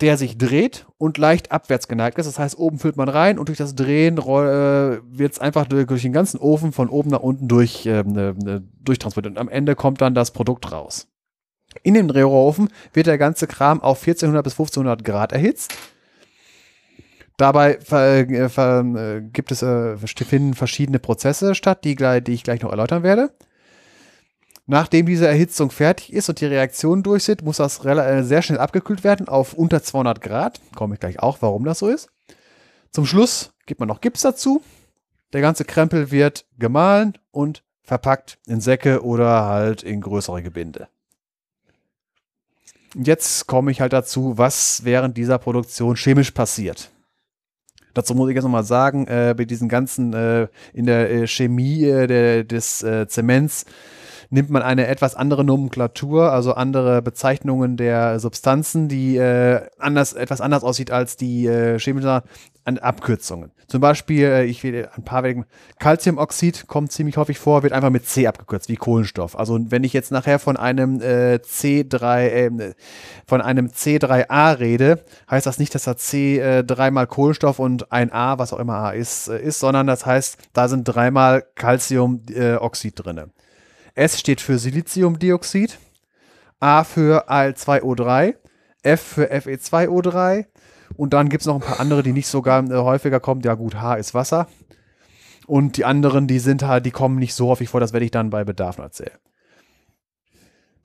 der 0.00 0.18
sich 0.18 0.36
dreht 0.36 0.86
und 0.98 1.16
leicht 1.16 1.52
abwärts 1.52 1.88
geneigt 1.88 2.18
ist. 2.18 2.26
Das 2.26 2.38
heißt, 2.38 2.58
oben 2.58 2.78
füllt 2.78 2.96
man 2.96 3.08
rein 3.08 3.38
und 3.38 3.48
durch 3.48 3.58
das 3.58 3.74
Drehen 3.74 4.18
äh, 4.18 4.20
wird 4.20 5.32
es 5.32 5.38
einfach 5.38 5.66
durch, 5.66 6.02
den 6.02 6.12
ganzen 6.12 6.38
Ofen 6.38 6.72
von 6.72 6.88
oben 6.88 7.10
nach 7.10 7.20
unten 7.20 7.48
durch, 7.48 7.86
äh, 7.86 8.00
äh, 8.00 8.60
durchtransportiert. 8.82 9.32
Und 9.32 9.38
am 9.38 9.48
Ende 9.48 9.74
kommt 9.74 10.00
dann 10.00 10.14
das 10.14 10.32
Produkt 10.32 10.70
raus. 10.70 11.08
In 11.82 11.94
dem 11.94 12.08
Drehrohrofen 12.08 12.68
wird 12.92 13.06
der 13.06 13.18
ganze 13.18 13.46
Kram 13.46 13.82
auf 13.82 14.00
1400 14.00 14.44
bis 14.44 14.54
1500 14.54 15.04
Grad 15.04 15.32
erhitzt. 15.32 15.74
Dabei 17.36 17.78
äh, 17.92 18.20
äh, 18.22 19.20
gibt 19.32 19.52
es 19.52 19.62
äh, 19.62 19.96
finden 19.96 20.54
verschiedene 20.54 20.98
Prozesse 20.98 21.54
statt, 21.54 21.84
die, 21.84 21.94
die 21.96 22.32
ich 22.32 22.44
gleich 22.44 22.62
noch 22.62 22.70
erläutern 22.70 23.02
werde. 23.02 23.30
Nachdem 24.66 25.06
diese 25.06 25.28
Erhitzung 25.28 25.70
fertig 25.70 26.12
ist 26.12 26.28
und 26.28 26.40
die 26.40 26.46
Reaktionen 26.46 27.04
durch 27.04 27.24
sind, 27.24 27.42
muss 27.42 27.58
das 27.58 27.84
äh, 27.84 28.22
sehr 28.22 28.42
schnell 28.42 28.58
abgekühlt 28.58 29.04
werden 29.04 29.28
auf 29.28 29.54
unter 29.54 29.82
200 29.82 30.20
Grad. 30.20 30.60
Komme 30.74 30.94
ich 30.94 31.00
gleich 31.00 31.20
auch, 31.20 31.38
warum 31.40 31.64
das 31.64 31.78
so 31.78 31.88
ist. 31.88 32.08
Zum 32.90 33.06
Schluss 33.06 33.52
gibt 33.66 33.78
man 33.78 33.88
noch 33.88 34.00
Gips 34.00 34.22
dazu. 34.22 34.62
Der 35.32 35.40
ganze 35.40 35.64
Krempel 35.64 36.10
wird 36.10 36.46
gemahlen 36.58 37.16
und 37.30 37.62
verpackt 37.82 38.38
in 38.46 38.60
Säcke 38.60 39.04
oder 39.04 39.44
halt 39.44 39.84
in 39.84 40.00
größere 40.00 40.42
Gebinde. 40.42 40.88
Und 42.96 43.06
jetzt 43.06 43.46
komme 43.46 43.70
ich 43.70 43.80
halt 43.80 43.92
dazu, 43.92 44.36
was 44.36 44.84
während 44.84 45.16
dieser 45.16 45.38
Produktion 45.38 45.96
chemisch 45.96 46.32
passiert. 46.32 46.90
Dazu 47.94 48.14
muss 48.14 48.28
ich 48.28 48.34
jetzt 48.34 48.44
nochmal 48.44 48.64
sagen, 48.64 49.06
äh, 49.06 49.34
bei 49.36 49.44
diesen 49.44 49.68
ganzen, 49.68 50.12
äh, 50.12 50.48
in 50.72 50.86
der 50.86 51.10
äh, 51.10 51.26
Chemie 51.26 51.84
äh, 51.84 52.06
der, 52.06 52.44
des 52.44 52.82
äh, 52.82 53.06
Zements 53.06 53.64
nimmt 54.30 54.50
man 54.50 54.62
eine 54.62 54.86
etwas 54.86 55.14
andere 55.14 55.44
Nomenklatur, 55.44 56.32
also 56.32 56.54
andere 56.54 57.02
Bezeichnungen 57.02 57.76
der 57.76 58.20
Substanzen, 58.20 58.88
die 58.88 59.16
äh, 59.16 59.62
anders, 59.78 60.12
etwas 60.12 60.40
anders 60.40 60.64
aussieht 60.64 60.90
als 60.90 61.16
die 61.16 61.46
äh, 61.46 61.78
chemische 61.78 62.22
an 62.66 62.78
Abkürzungen. 62.78 63.52
Zum 63.68 63.80
Beispiel, 63.80 64.24
äh, 64.24 64.44
ich 64.44 64.62
will 64.64 64.88
ein 64.94 65.04
paar 65.04 65.22
wegen 65.22 65.46
Calciumoxid 65.78 66.66
kommt 66.66 66.90
ziemlich 66.90 67.16
häufig 67.16 67.38
vor, 67.38 67.62
wird 67.62 67.72
einfach 67.72 67.90
mit 67.90 68.06
C 68.06 68.26
abgekürzt, 68.26 68.68
wie 68.68 68.76
Kohlenstoff. 68.76 69.38
Also 69.38 69.58
wenn 69.70 69.84
ich 69.84 69.92
jetzt 69.92 70.10
nachher 70.10 70.38
von 70.38 70.56
einem 70.56 71.00
äh, 71.00 71.36
C3, 71.36 72.26
äh, 72.26 72.74
von 73.26 73.40
einem 73.40 73.68
C3A 73.68 74.58
rede, 74.58 75.04
heißt 75.30 75.46
das 75.46 75.58
nicht, 75.58 75.74
dass 75.74 75.84
da 75.84 75.96
C 75.96 76.38
äh, 76.38 76.64
dreimal 76.64 77.06
Kohlenstoff 77.06 77.60
und 77.60 77.92
ein 77.92 78.12
A, 78.12 78.38
was 78.38 78.52
auch 78.52 78.58
immer 78.58 78.74
A 78.74 78.90
ist, 78.90 79.28
äh, 79.28 79.40
ist, 79.40 79.60
sondern 79.60 79.86
das 79.86 80.04
heißt, 80.04 80.38
da 80.52 80.68
sind 80.68 80.84
dreimal 80.84 81.44
Calciumoxid 81.54 82.60
Oxid 82.60 83.04
drinne. 83.04 83.30
S 83.96 84.20
steht 84.20 84.40
für 84.40 84.58
Siliziumdioxid. 84.58 85.78
A 86.60 86.84
für 86.84 87.28
Al2O3, 87.28 88.36
F 88.82 89.00
für 89.00 89.30
Fe2O3 89.30 90.46
und 90.96 91.12
dann 91.12 91.28
gibt 91.28 91.42
es 91.42 91.46
noch 91.46 91.56
ein 91.56 91.60
paar 91.60 91.80
andere, 91.80 92.02
die 92.02 92.12
nicht 92.12 92.28
sogar 92.28 92.64
äh, 92.64 92.74
häufiger 92.74 93.20
kommen. 93.20 93.42
Ja 93.42 93.54
gut, 93.54 93.74
H 93.74 93.96
ist 93.96 94.14
Wasser. 94.14 94.48
Und 95.46 95.76
die 95.76 95.84
anderen, 95.84 96.26
die 96.26 96.38
sind 96.38 96.62
halt, 96.62 96.86
die 96.86 96.90
kommen 96.90 97.18
nicht 97.18 97.34
so 97.34 97.48
häufig 97.48 97.68
vor, 97.68 97.80
das 97.80 97.92
werde 97.92 98.04
ich 98.04 98.10
dann 98.10 98.30
bei 98.30 98.44
Bedarf 98.44 98.78
erzählen. 98.78 99.18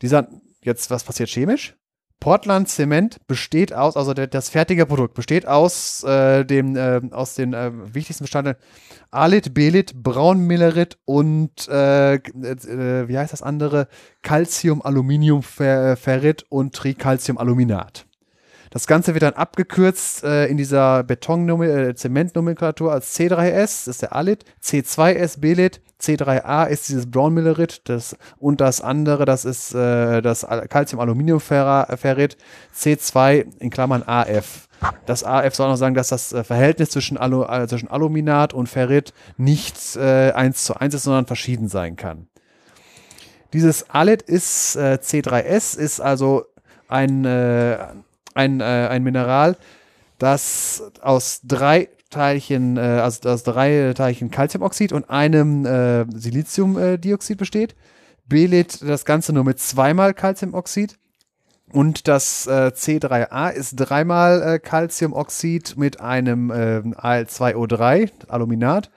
Dieser, 0.02 0.28
jetzt, 0.62 0.92
was 0.92 1.04
passiert 1.04 1.30
chemisch? 1.30 1.76
Portland 2.22 2.70
Zement 2.70 3.18
besteht 3.28 3.74
aus, 3.74 3.98
also 3.98 4.14
das 4.14 4.50
fertige 4.50 4.86
Produkt 4.86 5.16
besteht 5.16 5.48
aus 5.48 6.04
äh, 6.04 6.46
dem, 6.46 6.78
äh, 6.78 7.02
aus 7.12 7.34
den 7.34 7.54
äh, 7.54 7.72
wichtigsten 7.94 8.24
Bestandteilen 8.24 8.60
Alit, 9.10 9.54
Belit, 9.56 9.94
Braunmillerit 9.96 11.00
und 11.06 11.68
äh, 11.68 12.14
äh, 12.14 13.08
wie 13.08 13.18
heißt 13.18 13.34
das 13.34 13.42
andere? 13.42 13.88
Calcium, 14.22 14.84
Aluminium, 14.84 15.42
Fer 15.42 15.98
Ferrit 15.98 16.46
und 16.50 16.76
Tricalciumaluminat. 16.76 18.06
Das 18.70 18.88
Ganze 18.88 19.14
wird 19.14 19.24
dann 19.24 19.34
abgekürzt 19.34 20.24
äh, 20.24 20.46
in 20.46 20.58
dieser 20.58 21.04
Beton-Zementnomenklatur 21.04 22.94
als 22.94 23.18
C3S, 23.18 23.86
das 23.86 23.88
ist 23.88 24.02
der 24.04 24.16
Alit, 24.16 24.46
C2S 24.64 25.42
Belit, 25.42 25.82
C3A 26.02 26.66
ist 26.66 26.90
dieses 26.90 27.10
Braunmillerit 27.10 27.82
das, 27.86 28.18
und 28.38 28.60
das 28.60 28.82
andere, 28.82 29.26
das 29.26 29.46
ist 29.46 29.74
äh, 29.76 30.22
das 30.22 30.46
Calcium-Aluminium-Ferrit, 30.46 32.38
C2 32.76 33.46
in 33.60 33.70
Klammern 33.70 34.04
AF. 34.04 34.68
Das 35.06 35.24
AF 35.24 35.54
soll 35.56 35.70
noch 35.70 35.76
sagen, 35.76 35.96
dass 35.96 36.10
das 36.10 36.34
äh, 36.34 36.44
Verhältnis 36.44 36.90
zwischen, 36.90 37.18
Alu, 37.18 37.44
äh, 37.44 37.68
zwischen 37.68 37.90
Aluminat 37.90 38.54
und 38.54 38.68
Ferrit 38.68 39.14
nicht 39.38 39.96
äh, 39.96 40.32
1 40.32 40.66
zu 40.66 40.76
1 40.76 40.96
ist, 40.96 41.04
sondern 41.04 41.28
verschieden 41.28 41.68
sein 41.68 41.96
kann. 41.96 42.28
Dieses 43.54 43.90
Alit 43.90 44.22
ist 44.22 44.76
äh, 44.76 44.98
C3S, 45.02 45.78
ist 45.78 46.00
also 46.00 46.46
ein, 46.88 47.26
äh, 47.26 47.78
ein, 48.34 48.60
äh, 48.60 48.64
ein 48.64 49.04
Mineral, 49.04 49.58
das 50.18 50.84
aus 51.02 51.42
drei 51.44 51.90
Teilchen, 52.12 52.78
äh, 52.78 52.82
also 52.82 53.28
aus 53.30 53.44
drei 53.44 53.94
Teilchen 53.96 54.30
Calciumoxid 54.30 54.94
und 54.94 55.10
einem 55.10 55.66
äh, 55.66 56.06
Siliziumdioxid 56.12 57.38
besteht. 57.38 57.76
Belit 58.28 58.82
das 58.88 59.06
Ganze 59.06 59.34
nur 59.34 59.44
mit 59.44 59.60
zweimal 59.60 60.14
Calciumoxid. 60.14 60.98
Und 61.72 62.08
das 62.08 62.48
äh, 62.48 62.72
C3A 62.76 63.50
ist 63.52 63.76
dreimal 63.76 64.42
äh, 64.42 64.60
Calciumoxid 64.60 65.78
mit 65.78 66.02
einem 66.02 66.52
äh, 66.52 66.80
Al2O3, 66.80 68.10
Aluminat. 68.28 68.92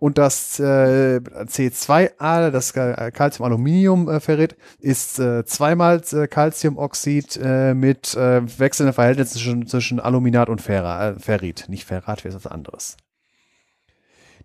Und 0.00 0.16
das 0.16 0.60
äh, 0.60 1.18
C2A, 1.20 2.50
das 2.50 2.70
äh, 2.76 3.10
Calcium-Aluminium-Ferrit, 3.10 4.56
ist 4.78 5.18
äh, 5.18 5.44
zweimal 5.44 6.00
äh, 6.12 6.28
Calciumoxid 6.28 7.36
äh, 7.42 7.74
mit 7.74 8.14
äh, 8.14 8.42
wechselnden 8.58 8.94
Verhältnissen 8.94 9.32
zwischen, 9.32 9.66
zwischen 9.66 9.98
Aluminat 9.98 10.48
und 10.48 10.60
Ferra, 10.60 11.10
äh, 11.10 11.18
Ferrit. 11.18 11.64
Nicht 11.68 11.84
Ferrat, 11.84 12.22
wie 12.24 12.28
ist 12.28 12.36
was 12.36 12.46
anderes. 12.46 12.96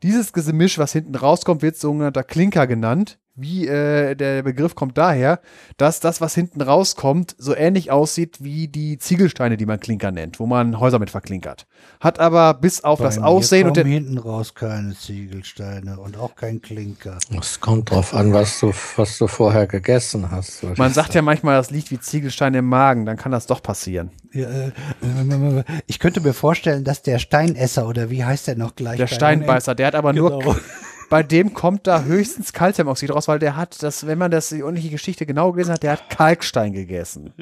Dieses 0.01 0.33
Gemisch, 0.33 0.80
was 0.80 0.91
hinten 0.91 1.15
rauskommt, 1.15 1.61
wird 1.61 1.77
sogenannter 1.77 2.23
Klinker 2.23 2.65
genannt. 2.65 3.19
Wie 3.36 3.68
äh, 3.68 4.14
der 4.14 4.44
Begriff 4.44 4.76
kommt 4.76 4.95
daher, 4.95 5.40
dass 5.78 6.00
das, 6.00 6.22
was 6.22 6.36
hinten 6.36 6.62
rauskommt, 6.62 7.36
so 7.40 7.56
ähnlich 7.56 7.90
aussieht 7.90 8.44
wie 8.44 8.68
die 8.68 9.00
Ziegelsteine, 9.00 9.58
die 9.58 9.66
man 9.66 9.80
Klinker 9.80 10.12
nennt, 10.12 10.40
wo 10.40 10.45
man 10.45 10.80
Häuser 10.80 11.00
mit 11.00 11.10
verklinkert. 11.10 11.66
Hat 12.00 12.20
aber 12.20 12.53
bis 12.53 12.84
auf 12.84 13.00
Bei 13.00 13.06
das 13.06 13.18
mir 13.18 13.26
Aussehen 13.26 13.68
und 13.68 13.78
den, 13.78 13.88
hinten 13.88 14.20
raus 14.20 14.53
keine 14.53 14.95
Ziegelsteine 14.95 16.00
und 16.00 16.16
auch 16.16 16.36
kein 16.36 16.62
Klinker. 16.62 17.18
Es 17.40 17.60
kommt 17.60 17.90
drauf 17.90 18.14
an, 18.14 18.34
was 18.34 18.60
du, 18.60 18.72
was 18.98 19.18
du 19.18 19.26
vorher 19.26 19.66
gegessen 19.66 20.30
hast. 20.30 20.62
Man 20.78 20.94
sagt 20.94 21.16
ja 21.16 21.24
manchmal, 21.24 21.58
das 21.58 21.72
liegt 21.72 21.90
wie 21.90 22.00
Ziegelsteine 22.00 22.60
im 22.60 22.66
Magen, 22.66 23.08
dann 23.08 23.18
kann 23.18 23.32
das 23.32 23.48
doch 23.48 23.64
passieren. 23.64 24.12
Ja, 24.32 24.48
äh, 24.48 25.64
ich 25.88 25.98
könnte 25.98 26.22
mir 26.22 26.34
vorstellen, 26.34 26.84
dass 26.84 27.02
der 27.02 27.18
Steinesser 27.18 27.88
oder 27.88 28.12
wie 28.12 28.24
heißt 28.24 28.48
der 28.48 28.58
noch 28.58 28.76
gleich? 28.76 28.98
Der 28.98 29.06
bei 29.06 29.14
Steinbeißer, 29.14 29.74
der 29.74 29.88
hat 29.88 29.95
aber 29.95 30.14
nur, 30.14 30.40
Genau. 30.40 30.56
bei 31.09 31.22
dem 31.23 31.53
kommt 31.53 31.85
da 31.88 32.03
höchstens 32.03 32.53
Calciumoxid 32.53 33.11
raus, 33.14 33.27
weil 33.27 33.40
der 33.40 33.56
hat 33.56 33.83
das, 33.83 34.07
wenn 34.07 34.17
man 34.17 34.32
das 34.32 34.49
die 34.49 34.64
ordentliche 34.64 34.90
Geschichte 34.90 35.25
genau 35.25 35.51
gelesen 35.51 35.72
hat, 35.73 35.83
der 35.83 35.91
hat 35.93 36.09
Kalkstein 36.09 36.73
gegessen. 36.73 37.33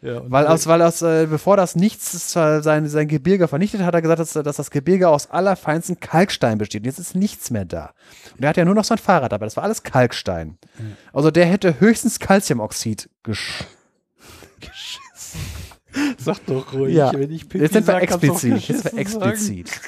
Ja, 0.00 0.22
Weil 0.30 0.46
aus, 0.46 0.66
weil 0.66 0.80
aus, 0.82 1.02
äh, 1.02 1.26
bevor 1.28 1.56
das 1.56 1.76
nichts 1.76 2.32
sein, 2.32 2.62
sein 2.88 3.08
Gebirge 3.08 3.46
vernichtet, 3.48 3.82
hat 3.82 3.94
er 3.94 4.02
gesagt, 4.02 4.20
dass, 4.20 4.32
dass 4.32 4.56
das 4.56 4.70
Gebirge 4.70 5.08
aus 5.08 5.30
allerfeinsten 5.30 6.00
Kalkstein 6.00 6.58
besteht. 6.58 6.82
Und 6.82 6.86
jetzt 6.86 6.98
ist 6.98 7.14
nichts 7.14 7.50
mehr 7.50 7.64
da. 7.64 7.92
Und 8.36 8.42
er 8.44 8.48
hat 8.50 8.56
ja 8.56 8.64
nur 8.64 8.74
noch 8.74 8.84
sein 8.84 8.98
Fahrrad 8.98 9.32
dabei. 9.32 9.46
Das 9.46 9.56
war 9.56 9.64
alles 9.64 9.82
Kalkstein. 9.82 10.56
Also 11.12 11.30
der 11.30 11.46
hätte 11.46 11.80
höchstens 11.80 12.18
Calciumoxid 12.20 13.10
gesch 13.22 13.64
Sag 16.18 16.38
doch 16.46 16.72
ruhig, 16.72 16.94
Ja. 16.94 17.12
wenn 17.12 17.30
ich 17.32 17.48
Pipi 17.48 17.64
Jetzt 17.64 17.72
sind 17.72 17.86
wir 17.86 17.94
sag, 17.94 18.02
explizit. 18.02 18.32
Jetzt 18.32 18.40
sind 18.40 18.50
wir 18.50 18.56
geschissen 18.58 18.82
sagen. 18.82 18.98
explizit. 18.98 19.80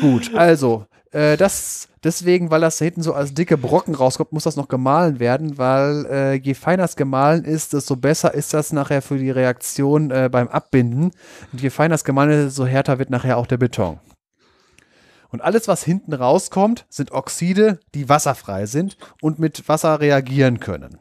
Gut, 0.00 0.34
also, 0.34 0.86
äh, 1.12 1.36
das 1.36 1.88
deswegen, 2.04 2.50
weil 2.50 2.60
das 2.60 2.78
da 2.78 2.84
hinten 2.84 3.02
so 3.02 3.12
als 3.12 3.34
dicke 3.34 3.56
Brocken 3.56 3.94
rauskommt, 3.94 4.32
muss 4.32 4.44
das 4.44 4.56
noch 4.56 4.68
gemahlen 4.68 5.20
werden, 5.20 5.58
weil 5.58 6.06
äh, 6.06 6.34
je 6.34 6.54
feiner 6.54 6.84
es 6.84 6.96
gemahlen 6.96 7.44
ist, 7.44 7.72
desto 7.72 7.96
besser 7.96 8.34
ist 8.34 8.54
das 8.54 8.72
nachher 8.72 9.02
für 9.02 9.18
die 9.18 9.30
Reaktion 9.30 10.10
äh, 10.10 10.28
beim 10.30 10.48
Abbinden. 10.48 11.12
Und 11.52 11.60
je 11.60 11.70
feiner 11.70 11.94
es 11.94 12.04
gemahlen 12.04 12.30
ist, 12.30 12.44
desto 12.46 12.66
härter 12.66 12.98
wird 12.98 13.10
nachher 13.10 13.36
auch 13.36 13.46
der 13.46 13.58
Beton. 13.58 14.00
Und 15.30 15.42
alles, 15.42 15.68
was 15.68 15.84
hinten 15.84 16.14
rauskommt, 16.14 16.86
sind 16.88 17.12
Oxide, 17.12 17.80
die 17.94 18.08
wasserfrei 18.08 18.66
sind 18.66 18.96
und 19.20 19.38
mit 19.38 19.68
Wasser 19.68 20.00
reagieren 20.00 20.58
können. 20.58 20.98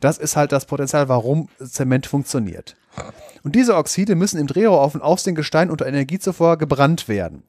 Das 0.00 0.18
ist 0.18 0.36
halt 0.36 0.52
das 0.52 0.66
Potenzial, 0.66 1.08
warum 1.08 1.48
Zement 1.62 2.06
funktioniert. 2.06 2.76
Und 3.42 3.54
diese 3.54 3.76
Oxide 3.76 4.14
müssen 4.14 4.40
im 4.40 4.46
Drehrohrofen 4.46 5.02
aus 5.02 5.24
den 5.24 5.34
Gesteinen 5.34 5.70
unter 5.70 5.86
Energie 5.86 6.18
zuvor 6.18 6.56
gebrannt 6.56 7.08
werden. 7.08 7.42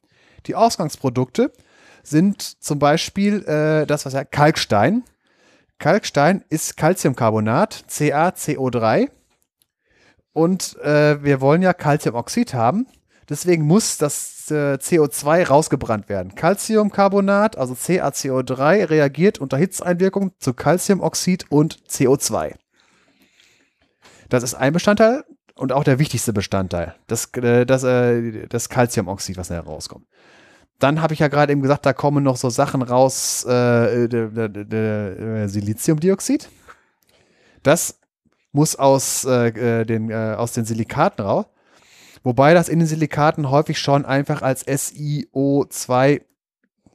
Die 0.46 0.56
Ausgangsprodukte 0.56 1.52
sind 2.10 2.64
zum 2.64 2.80
Beispiel 2.80 3.44
äh, 3.44 3.86
das, 3.86 4.06
was 4.06 4.14
ja 4.14 4.24
Kalkstein. 4.24 5.04
Kalkstein 5.80 6.44
ist 6.50 6.78
Calciumcarbonat, 6.78 7.86
CaCO3. 7.90 9.10
Und 10.34 10.78
äh, 10.82 11.24
wir 11.24 11.42
wollen 11.42 11.62
ja 11.62 11.74
Calciumoxid 11.74 12.54
haben. 12.54 12.88
Deswegen 13.30 13.66
muss 13.66 13.98
das 13.98 14.50
äh, 14.50 14.76
CO2 14.76 15.48
rausgebrannt 15.48 16.08
werden. 16.08 16.36
Calciumcarbonat, 16.36 17.58
also 17.58 17.74
CaCO3, 17.74 18.90
reagiert 18.90 19.40
unter 19.40 19.58
Hitzeeinwirkung 19.58 20.32
zu 20.40 20.54
Calciumoxid 20.54 21.46
und 21.50 21.78
CO2. 21.90 22.54
Das 24.30 24.44
ist 24.44 24.54
ein 24.54 24.74
Bestandteil 24.74 25.24
und 25.56 25.72
auch 25.72 25.84
der 25.84 26.00
wichtigste 26.00 26.34
Bestandteil, 26.34 26.96
das, 27.08 27.34
äh, 27.34 27.66
das, 27.66 27.84
äh, 27.84 28.48
das 28.48 28.70
Calciumoxid, 28.70 29.38
was 29.38 29.50
da 29.50 29.60
rauskommt. 29.60 30.06
Dann 30.80 31.02
habe 31.02 31.14
ich 31.14 31.20
ja 31.20 31.28
gerade 31.28 31.52
eben 31.52 31.62
gesagt, 31.62 31.86
da 31.86 31.94
kommen 31.94 32.24
noch 32.24 32.38
so 32.38 32.50
Sachen 32.50 32.82
raus, 32.82 33.44
äh, 33.46 34.08
de, 34.08 35.44
äh, 35.44 35.48
Siliziumdioxid. 35.48 36.50
Das 37.64 38.00
muss 38.52 38.76
aus, 38.76 39.26
äh, 39.26 39.82
äh, 39.82 39.86
den, 39.86 40.12
äh, 40.12 40.36
aus 40.38 40.54
den 40.54 40.66
Silikaten 40.66 41.22
raus. 41.22 41.46
Wobei 42.24 42.54
das 42.54 42.70
in 42.70 42.80
den 42.80 42.88
Silikaten 42.88 43.50
häufig 43.50 43.80
schon 43.80 44.06
einfach 44.06 44.42
als 44.42 44.66
SiO2 44.68 46.22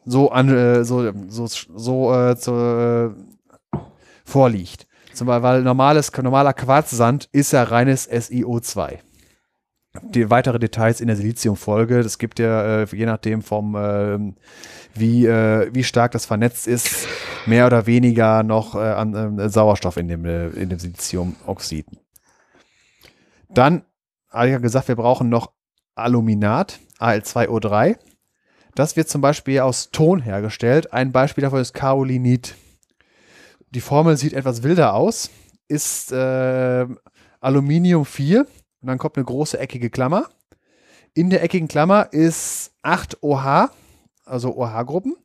so, 0.05 0.31
an, 0.31 0.49
äh, 0.49 0.85
so, 0.85 1.13
so, 1.29 1.47
so, 1.47 2.15
äh, 2.15 2.37
so 2.37 2.55
äh, 2.57 3.11
vorliegt. 4.25 4.87
Zum 5.13 5.27
Beispiel, 5.27 5.43
weil 5.43 5.63
normales, 5.63 6.13
normaler 6.13 6.53
Quarzsand 6.53 7.29
ist 7.33 7.53
ja 7.53 7.65
reines 7.65 8.09
SiO2 8.11 8.99
die 10.01 10.31
weitere 10.31 10.59
Details 10.59 11.01
in 11.01 11.09
der 11.09 11.17
Silizium-Folge. 11.17 12.03
Das 12.03 12.19
gibt 12.19 12.39
ja, 12.39 12.83
äh, 12.83 12.87
je 12.91 13.07
nachdem 13.07 13.43
vom, 13.43 13.77
ähm, 13.77 14.37
wie, 14.95 15.27
äh, 15.27 15.71
wie 15.73 15.85
stark 15.85 16.13
das 16.13 16.27
vernetzt 16.27 16.67
ist, 16.67 17.07
mehr 17.47 17.67
oder 17.67 17.87
weniger 17.87 18.43
noch 18.43 18.75
äh, 18.75 18.79
an 18.79 19.39
äh, 19.39 19.49
Sauerstoff 19.49 19.97
in 19.97 20.09
dem, 20.09 20.25
äh, 20.25 20.49
in 20.49 20.71
dem 20.71 20.79
Siliziumoxid. 20.79 21.87
Dann 23.49 23.85
habe 24.31 24.47
ich 24.47 24.53
ja 24.53 24.59
gesagt, 24.59 24.89
wir 24.89 24.97
brauchen 24.97 25.29
noch 25.29 25.53
Aluminat, 25.95 26.81
Al2O3. 26.99 27.97
Das 28.75 28.97
wird 28.97 29.11
zum 29.11 29.21
Beispiel 29.21 29.61
aus 29.61 29.91
Ton 29.91 30.23
hergestellt. 30.23 30.95
Ein 30.95 31.13
Beispiel 31.13 31.43
davon 31.43 31.61
ist 31.61 31.75
Kaolinit. 31.75 32.55
Die 33.71 33.83
Formel 33.83 34.17
sieht 34.17 34.33
etwas 34.33 34.63
wilder 34.63 34.95
aus, 34.95 35.31
ist 35.69 36.13
äh, 36.13 36.87
Aluminium 37.41 38.07
4 38.07 38.47
und 38.83 38.89
dann 38.89 38.99
kommt 38.99 39.17
eine 39.17 39.25
große 39.25 39.59
eckige 39.59 39.91
Klammer. 39.91 40.29
In 41.15 41.31
der 41.31 41.43
eckigen 41.43 41.69
Klammer 41.69 42.13
ist 42.13 42.73
8 42.83 43.23
OH, 43.23 43.71
also 44.25 44.57
OH-Gruppen, 44.57 45.17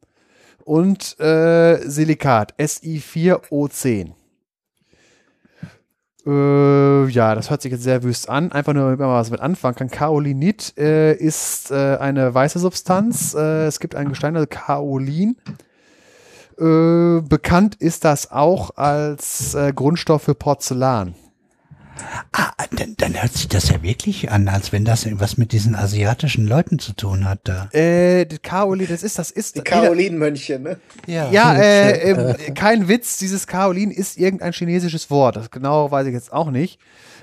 und 0.63 1.19
äh, 1.19 1.77
Silikat, 1.89 2.53
Si4O10. 2.59 4.11
Äh, 6.25 7.07
ja, 7.07 7.35
das 7.35 7.49
hört 7.49 7.61
sich 7.61 7.71
jetzt 7.71 7.83
sehr 7.83 8.03
wüst 8.03 8.27
an. 8.27 8.51
Einfach 8.51 8.73
nur, 8.73 8.83
damit 8.83 8.99
man 8.99 9.09
was 9.09 9.31
mit 9.31 9.39
anfangen 9.39 9.75
kann. 9.75 9.89
Kaolinit 9.89 10.77
äh, 10.77 11.13
ist 11.13 11.71
äh, 11.71 11.97
eine 11.97 12.33
weiße 12.33 12.59
Substanz. 12.59 13.33
Äh, 13.33 13.65
es 13.65 13.79
gibt 13.79 13.95
ein 13.95 14.09
Gestein, 14.09 14.35
also 14.35 14.47
Kaolin. 14.49 15.37
Äh, 16.59 17.21
bekannt 17.21 17.75
ist 17.75 18.03
das 18.03 18.29
auch 18.29 18.75
als 18.75 19.55
Grundstoff 19.73 20.23
für 20.23 20.35
Porzellan. 20.35 21.15
Ah, 22.31 22.51
dann, 22.75 22.95
dann 22.97 23.21
hört 23.21 23.33
sich 23.33 23.47
das 23.47 23.69
ja 23.69 23.81
wirklich 23.81 24.31
an, 24.31 24.47
als 24.47 24.71
wenn 24.71 24.85
das 24.85 25.07
was 25.19 25.37
mit 25.37 25.51
diesen 25.51 25.75
asiatischen 25.75 26.47
Leuten 26.47 26.79
zu 26.79 26.93
tun 26.93 27.27
hat 27.27 27.39
da. 27.43 27.69
Äh, 27.71 28.25
die 28.25 28.37
Kaolin, 28.37 28.87
das 28.87 29.03
ist, 29.03 29.17
das 29.17 29.31
ist. 29.31 29.55
Die 29.55 29.61
Kaolin-Mönche, 29.61 30.59
ne? 30.59 30.77
Ja, 31.05 31.53
äh, 31.55 32.11
äh, 32.11 32.51
kein 32.51 32.87
Witz, 32.87 33.17
dieses 33.17 33.47
Kaolin 33.47 33.91
ist 33.91 34.17
irgendein 34.17 34.53
chinesisches 34.53 35.09
Wort. 35.09 35.35
Das 35.35 35.51
genau 35.51 35.91
weiß 35.91 36.07
ich 36.07 36.13
jetzt 36.13 36.31
auch 36.31 36.51
nicht. 36.51 36.79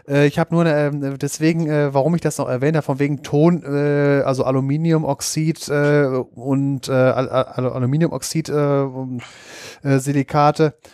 Äh, 0.09 0.27
ich 0.27 0.39
habe 0.39 0.55
nur, 0.55 0.67
äh, 0.67 0.91
deswegen, 1.19 1.69
äh, 1.69 1.93
warum 1.95 2.15
ich 2.15 2.21
das 2.21 2.39
noch 2.39 2.49
erwähnt 2.49 2.77
habe, 2.77 2.85
von 2.85 2.99
wegen 2.99 3.23
Ton, 3.23 3.63
äh, 3.63 4.23
also 4.23 4.45
Aluminiumoxid 4.45 5.69
äh, 5.69 6.07
und 6.35 6.89
äh, 6.89 6.93
Al 6.93 7.29
Al 7.29 7.69
Aluminiumoxid 7.69 8.49
äh, 8.49 8.85
äh, 8.85 9.99
Silikate. 9.99 10.75
Äh, 10.83 10.89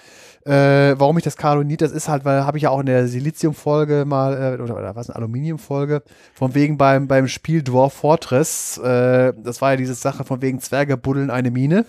warum 0.53 1.17
ich 1.19 1.25
das 1.25 1.37
Kaolonit, 1.37 1.81
das 1.81 1.93
ist 1.93 2.09
halt, 2.09 2.25
weil 2.25 2.45
habe 2.45 2.57
ich 2.57 2.65
ja 2.65 2.71
auch 2.71 2.81
in 2.81 2.87
der 2.87 3.07
Silizium-Folge 3.07 4.05
mal, 4.05 4.57
äh, 4.59 4.63
oder, 4.63 4.77
oder 4.77 4.97
was, 4.97 5.11
Aluminium-Folge, 5.11 6.03
von 6.35 6.55
wegen 6.55 6.79
beim, 6.79 7.07
beim 7.07 7.29
Spiel 7.29 7.63
Dwarf 7.63 7.93
Fortress, 7.93 8.79
äh, 8.79 9.33
das 9.37 9.61
war 9.61 9.73
ja 9.73 9.77
diese 9.77 9.95
Sache 9.95 10.25
von 10.25 10.43
wegen 10.43 10.61
Zwerge 10.61 10.97
buddeln 10.97 11.31
eine 11.31 11.51
Mine. 11.51 11.85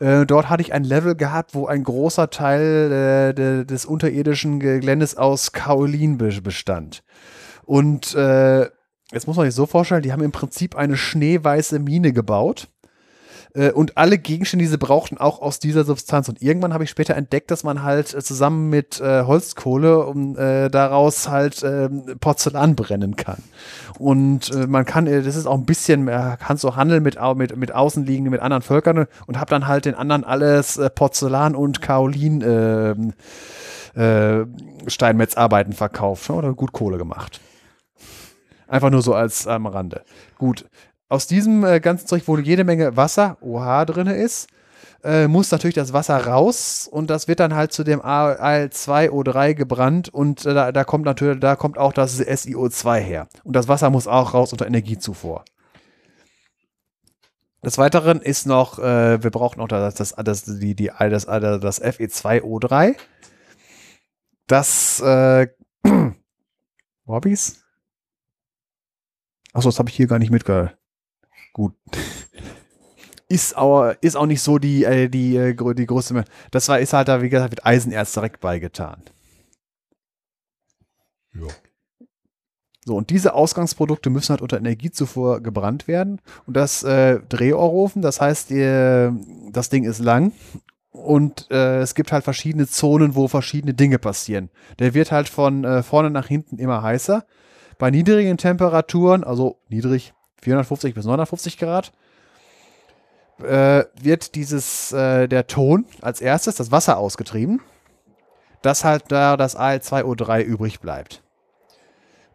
Äh, 0.00 0.26
dort 0.26 0.50
hatte 0.50 0.62
ich 0.62 0.72
ein 0.72 0.84
Level 0.84 1.14
gehabt, 1.14 1.54
wo 1.54 1.66
ein 1.66 1.84
großer 1.84 2.30
Teil 2.30 2.92
äh, 2.92 3.34
de, 3.34 3.64
des 3.64 3.86
unterirdischen 3.86 4.58
Geländes 4.58 5.16
aus 5.16 5.52
Kaolin 5.52 6.18
be 6.18 6.40
bestand. 6.42 7.04
Und 7.64 8.14
äh, 8.14 8.62
jetzt 9.12 9.26
muss 9.26 9.36
man 9.36 9.46
sich 9.46 9.54
so 9.54 9.66
vorstellen, 9.66 10.02
die 10.02 10.12
haben 10.12 10.22
im 10.22 10.32
Prinzip 10.32 10.74
eine 10.74 10.96
schneeweiße 10.96 11.78
Mine 11.78 12.12
gebaut. 12.12 12.68
Äh, 13.54 13.70
und 13.72 13.96
alle 13.96 14.18
Gegenstände, 14.18 14.64
die 14.64 14.70
sie 14.70 14.78
brauchten, 14.78 15.18
auch 15.18 15.40
aus 15.42 15.58
dieser 15.58 15.84
Substanz. 15.84 16.28
Und 16.28 16.42
irgendwann 16.42 16.72
habe 16.72 16.84
ich 16.84 16.90
später 16.90 17.16
entdeckt, 17.16 17.50
dass 17.50 17.64
man 17.64 17.82
halt 17.82 18.14
äh, 18.14 18.22
zusammen 18.22 18.70
mit 18.70 19.00
äh, 19.00 19.22
Holzkohle 19.24 20.06
um, 20.06 20.36
äh, 20.36 20.68
daraus 20.68 21.28
halt 21.28 21.62
äh, 21.62 21.88
Porzellan 22.20 22.76
brennen 22.76 23.16
kann. 23.16 23.42
Und 23.98 24.50
äh, 24.50 24.66
man 24.66 24.84
kann, 24.84 25.06
das 25.06 25.36
ist 25.36 25.46
auch 25.46 25.58
ein 25.58 25.66
bisschen, 25.66 26.08
äh, 26.08 26.36
kannst 26.40 26.62
so 26.62 26.76
handeln 26.76 27.02
mit, 27.02 27.18
mit, 27.36 27.56
mit 27.56 27.74
außenliegenden, 27.74 28.30
mit 28.30 28.40
anderen 28.40 28.62
Völkern 28.62 29.06
und 29.26 29.38
habe 29.38 29.50
dann 29.50 29.66
halt 29.66 29.84
den 29.84 29.94
anderen 29.94 30.24
alles 30.24 30.80
Porzellan 30.94 31.54
und 31.54 31.82
Kaolin 31.82 32.40
äh, 32.42 32.94
äh, 33.94 34.46
Steinmetzarbeiten 34.86 35.72
verkauft 35.72 36.30
ne, 36.30 36.36
oder 36.36 36.54
gut 36.54 36.72
Kohle 36.72 36.98
gemacht. 36.98 37.40
Einfach 38.66 38.90
nur 38.90 39.02
so 39.02 39.14
als 39.14 39.46
am 39.46 39.66
Rande. 39.66 40.02
Gut. 40.38 40.64
Aus 41.12 41.26
diesem 41.26 41.62
äh, 41.62 41.78
ganzen 41.78 42.06
Zeug, 42.06 42.22
wo 42.24 42.38
jede 42.38 42.64
Menge 42.64 42.96
Wasser, 42.96 43.36
OH 43.42 43.84
drin 43.84 44.06
ist, 44.06 44.48
äh, 45.04 45.28
muss 45.28 45.50
natürlich 45.50 45.74
das 45.74 45.92
Wasser 45.92 46.16
raus 46.16 46.88
und 46.90 47.10
das 47.10 47.28
wird 47.28 47.38
dann 47.38 47.54
halt 47.54 47.70
zu 47.70 47.84
dem 47.84 48.00
Al2O3 48.00 49.52
gebrannt 49.52 50.08
und 50.08 50.46
äh, 50.46 50.54
da, 50.54 50.72
da 50.72 50.84
kommt 50.84 51.04
natürlich, 51.04 51.38
da 51.38 51.54
kommt 51.54 51.76
auch 51.76 51.92
das 51.92 52.18
SiO2 52.18 52.96
her. 52.96 53.28
Und 53.44 53.54
das 53.54 53.68
Wasser 53.68 53.90
muss 53.90 54.06
auch 54.06 54.32
raus 54.32 54.52
unter 54.52 54.66
Energiezufuhr. 54.66 55.44
Des 57.62 57.76
Weiteren 57.76 58.22
ist 58.22 58.46
noch, 58.46 58.78
äh, 58.78 59.22
wir 59.22 59.30
brauchen 59.30 59.58
noch 59.58 59.68
das, 59.68 59.94
das, 59.94 60.14
das, 60.16 60.44
die, 60.44 60.74
die, 60.74 60.90
das, 60.98 61.26
das 61.26 61.82
Fe2O3. 61.82 62.96
Das, 64.46 65.00
äh, 65.00 65.48
wo? 67.04 67.16
Achso, 69.52 69.68
das 69.68 69.78
habe 69.78 69.90
ich 69.90 69.96
hier 69.96 70.06
gar 70.06 70.18
nicht 70.18 70.30
mitge... 70.30 70.72
Gut. 71.52 71.74
Ist 73.28 73.56
auch, 73.56 73.94
ist 74.00 74.16
auch 74.16 74.26
nicht 74.26 74.42
so 74.42 74.58
die, 74.58 74.84
äh, 74.84 75.08
die, 75.08 75.36
äh, 75.36 75.74
die 75.74 75.86
größte. 75.86 76.24
Das 76.50 76.68
war, 76.68 76.80
ist 76.80 76.92
halt 76.92 77.08
da, 77.08 77.22
wie 77.22 77.28
gesagt, 77.28 77.50
mit 77.50 77.64
Eisenerz 77.64 78.12
direkt 78.12 78.40
beigetan. 78.40 79.02
So, 82.84 82.96
und 82.96 83.10
diese 83.10 83.34
Ausgangsprodukte 83.34 84.10
müssen 84.10 84.30
halt 84.30 84.42
unter 84.42 84.58
Energiezufuhr 84.58 85.40
gebrannt 85.40 85.86
werden. 85.86 86.20
Und 86.46 86.56
das 86.56 86.82
äh, 86.82 87.20
Drehrohrofen, 87.28 88.02
das 88.02 88.20
heißt, 88.20 88.50
ihr, 88.50 89.16
das 89.50 89.68
Ding 89.68 89.84
ist 89.84 90.00
lang 90.00 90.32
und 90.90 91.50
äh, 91.50 91.78
es 91.78 91.94
gibt 91.94 92.12
halt 92.12 92.24
verschiedene 92.24 92.66
Zonen, 92.66 93.14
wo 93.14 93.28
verschiedene 93.28 93.72
Dinge 93.72 93.98
passieren. 93.98 94.50
Der 94.78 94.94
wird 94.94 95.12
halt 95.12 95.28
von 95.28 95.64
äh, 95.64 95.82
vorne 95.82 96.10
nach 96.10 96.26
hinten 96.26 96.58
immer 96.58 96.82
heißer. 96.82 97.24
Bei 97.78 97.90
niedrigen 97.90 98.36
Temperaturen, 98.36 99.24
also 99.24 99.58
niedrig 99.68 100.12
450 100.42 100.94
bis 100.94 101.04
950 101.04 101.58
Grad, 101.58 101.92
äh, 103.42 103.84
wird 104.00 104.34
dieses, 104.34 104.92
äh, 104.92 105.28
der 105.28 105.46
Ton 105.46 105.86
als 106.00 106.20
erstes, 106.20 106.56
das 106.56 106.70
Wasser 106.70 106.98
ausgetrieben, 106.98 107.60
dass 108.60 108.84
halt 108.84 109.04
da 109.08 109.36
das 109.36 109.56
Al2O3 109.56 110.42
übrig 110.42 110.80
bleibt. 110.80 111.22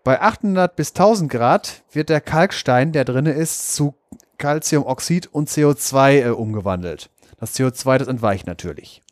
Bei 0.03 0.22
800 0.22 0.76
bis 0.76 0.90
1000 0.90 1.30
Grad 1.30 1.84
wird 1.92 2.10
der 2.10 2.22
Kalkstein, 2.22 2.94
der 2.94 3.06
drin 3.06 3.26
ist, 3.26 3.76
zu 3.76 3.94
Calciumoxid 4.38 5.27
und 5.27 5.50
CO2 5.50 6.27
äh, 6.27 6.30
umgewandelt. 6.30 7.10
Das 7.40 7.56
CO2, 7.56 7.98
das 7.98 8.08
entweicht 8.08 8.48
natürlich. 8.48 9.03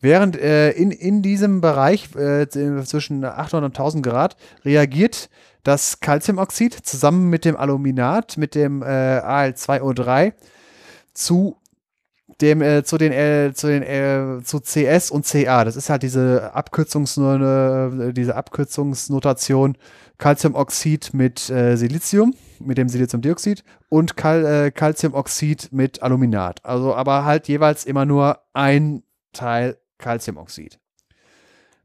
Während 0.00 0.36
äh, 0.36 0.70
in, 0.70 0.90
in 0.90 1.22
diesem 1.22 1.60
Bereich 1.60 2.14
äh, 2.14 2.48
zwischen 2.48 3.24
800 3.24 3.70
und 3.70 3.76
1000 3.76 4.02
Grad 4.04 4.36
reagiert 4.64 5.28
das 5.68 6.00
Calciumoxid 6.00 6.72
zusammen 6.72 7.28
mit 7.28 7.44
dem 7.44 7.54
Aluminat, 7.54 8.38
mit 8.38 8.54
dem 8.54 8.80
äh, 8.82 8.86
Al2O3 8.86 10.32
zu 11.12 11.58
dem 12.40 12.62
äh, 12.62 12.84
zu 12.84 12.96
den 12.96 13.12
äh, 13.12 13.52
zu 13.54 13.66
den 13.66 13.82
äh, 13.82 14.42
zu 14.42 14.60
CS 14.60 15.10
und 15.10 15.26
CA. 15.26 15.64
Das 15.64 15.76
ist 15.76 15.90
halt 15.90 16.02
diese 16.02 16.54
Abkürzungs 16.54 17.18
äh, 17.18 18.14
diese 18.14 18.34
Abkürzungsnotation 18.34 19.76
Calciumoxid 20.16 21.12
mit 21.12 21.50
äh, 21.50 21.76
Silizium, 21.76 22.34
mit 22.60 22.78
dem 22.78 22.88
Siliziumdioxid 22.88 23.62
und 23.90 24.16
Cal 24.16 24.46
äh, 24.46 24.70
Calciumoxid 24.70 25.68
mit 25.70 26.02
Aluminat. 26.02 26.64
Also 26.64 26.94
aber 26.94 27.26
halt 27.26 27.46
jeweils 27.46 27.84
immer 27.84 28.06
nur 28.06 28.38
ein 28.54 29.02
Teil 29.34 29.76
Calciumoxid. 29.98 30.78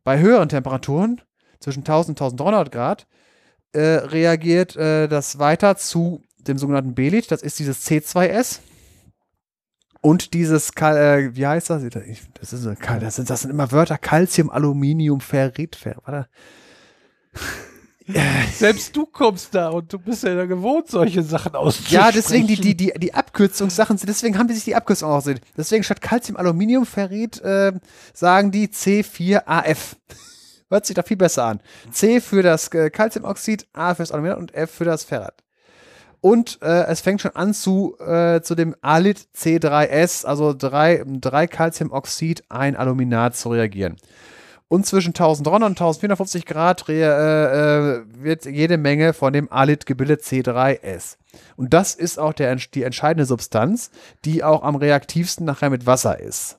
Bei 0.06 0.20
höheren 0.20 0.48
Temperaturen 0.48 1.20
zwischen 1.60 1.82
1000 1.82 2.22
und 2.22 2.26
1300 2.26 2.72
Grad 2.72 3.08
äh, 3.74 3.80
reagiert 4.06 4.76
äh, 4.76 5.08
das 5.08 5.40
weiter 5.40 5.76
zu 5.78 6.22
dem 6.40 6.58
sogenannten 6.58 6.96
Belit. 6.96 7.32
Das 7.32 7.42
ist 7.42 7.60
dieses 7.60 7.86
C2S. 7.88 8.60
Und 10.02 10.34
dieses, 10.34 10.74
Kal 10.74 10.98
äh, 10.98 11.36
wie 11.36 11.48
heißt 11.48 11.70
das? 11.70 11.84
Das, 11.84 12.52
ist, 12.54 12.62
so 12.62 12.74
Kal- 12.76 13.00
das, 13.00 13.16
sind, 13.16 13.30
das 13.30 13.42
sind 13.42 13.52
immer 13.52 13.72
Wörter. 13.72 13.98
Calcium, 13.98 14.50
Aluminium, 14.50 15.22
Ferrit, 15.22 15.76
Fer 15.78 15.96
warte. 16.06 16.28
Selbst 18.54 18.94
du 18.98 19.06
kommst 19.06 19.56
da 19.56 19.70
und 19.70 19.94
du 19.94 19.98
bist 19.98 20.24
ja 20.24 20.36
da 20.36 20.46
gewohnt, 20.46 20.90
solche 20.90 21.24
Sachen 21.24 21.56
auszusprechen. 21.56 21.96
Ja, 21.96 22.12
deswegen 22.12 22.48
die, 22.48 22.58
die, 22.58 22.76
die, 22.76 22.92
die 22.98 23.14
Abkürzungssachen, 23.14 23.98
deswegen 24.06 24.38
haben 24.38 24.50
die 24.50 24.56
sich 24.56 24.66
die 24.66 24.76
Abkürzung 24.76 25.10
ausgesehen. 25.10 25.40
Deswegen 25.56 25.86
statt 25.86 26.02
Calcium, 26.02 26.36
Aluminium, 26.36 26.86
Ferrit 26.86 27.40
äh, 27.42 27.72
sagen 28.14 28.52
die 28.52 28.68
C4AF. 28.68 29.96
Hört 30.70 30.86
sich 30.86 30.96
da 30.96 31.04
viel 31.04 31.18
besser 31.18 31.46
an. 31.46 31.62
C 31.92 32.20
für 32.22 32.44
das 32.44 32.68
äh, 32.74 32.90
Calciumoxid, 32.90 33.68
A 33.74 33.94
für 33.94 34.04
das 34.04 34.12
Aluminium 34.12 34.40
und 34.40 34.54
F 34.54 34.72
für 34.72 34.86
das 34.86 35.04
Ferrat. 35.04 35.44
Und 36.22 36.60
äh, 36.62 36.86
es 36.86 37.02
fängt 37.02 37.20
schon 37.20 37.36
an 37.36 37.54
zu, 37.54 37.98
äh, 38.00 38.42
zu 38.42 38.56
dem 38.56 38.76
Alit 38.82 39.28
C3S, 39.36 40.26
also 40.26 40.54
drei, 40.54 41.04
drei 41.06 41.48
Calciumoxid, 41.48 42.46
ein 42.48 42.78
Aluminat 42.78 43.36
zu 43.36 43.50
reagieren. 43.50 43.98
Und 44.70 44.88
zwischen 44.88 45.10
1300 45.10 45.68
und 45.68 45.74
1450 45.74 46.46
Grad 46.46 46.88
äh, 46.90 47.04
äh, 47.04 48.04
wird 48.18 48.46
jede 48.46 48.78
Menge 48.78 49.14
von 49.14 49.34
dem 49.34 49.52
Alit 49.52 49.86
gebildet 49.86 50.22
C3S. 50.22 51.18
Und 51.58 51.74
das 51.74 51.94
ist 51.94 52.18
auch 52.18 52.34
der, 52.34 52.56
die 52.56 52.84
entscheidende 52.84 53.26
Substanz, 53.26 53.92
die 54.26 54.44
auch 54.44 54.64
am 54.64 54.76
reaktivsten 54.76 55.46
nachher 55.46 55.70
mit 55.70 55.86
Wasser 55.86 56.20
ist. 56.20 56.58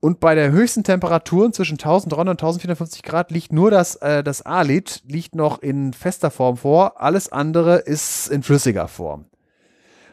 Und 0.00 0.20
bei 0.20 0.36
der 0.36 0.52
höchsten 0.52 0.84
Temperaturen 0.84 1.52
zwischen 1.52 1.74
1300 1.74 2.34
und 2.34 2.40
1450 2.40 3.02
Grad 3.02 3.32
liegt 3.32 3.52
nur 3.52 3.70
das, 3.70 3.96
äh, 3.96 4.22
das 4.22 4.42
Alit 4.42 5.02
liegt 5.06 5.34
noch 5.34 5.60
in 5.60 5.92
fester 5.92 6.30
Form 6.30 6.56
vor, 6.56 7.00
alles 7.02 7.32
andere 7.32 7.78
ist 7.78 8.28
in 8.28 8.44
flüssiger 8.44 8.86
Form. 8.86 9.26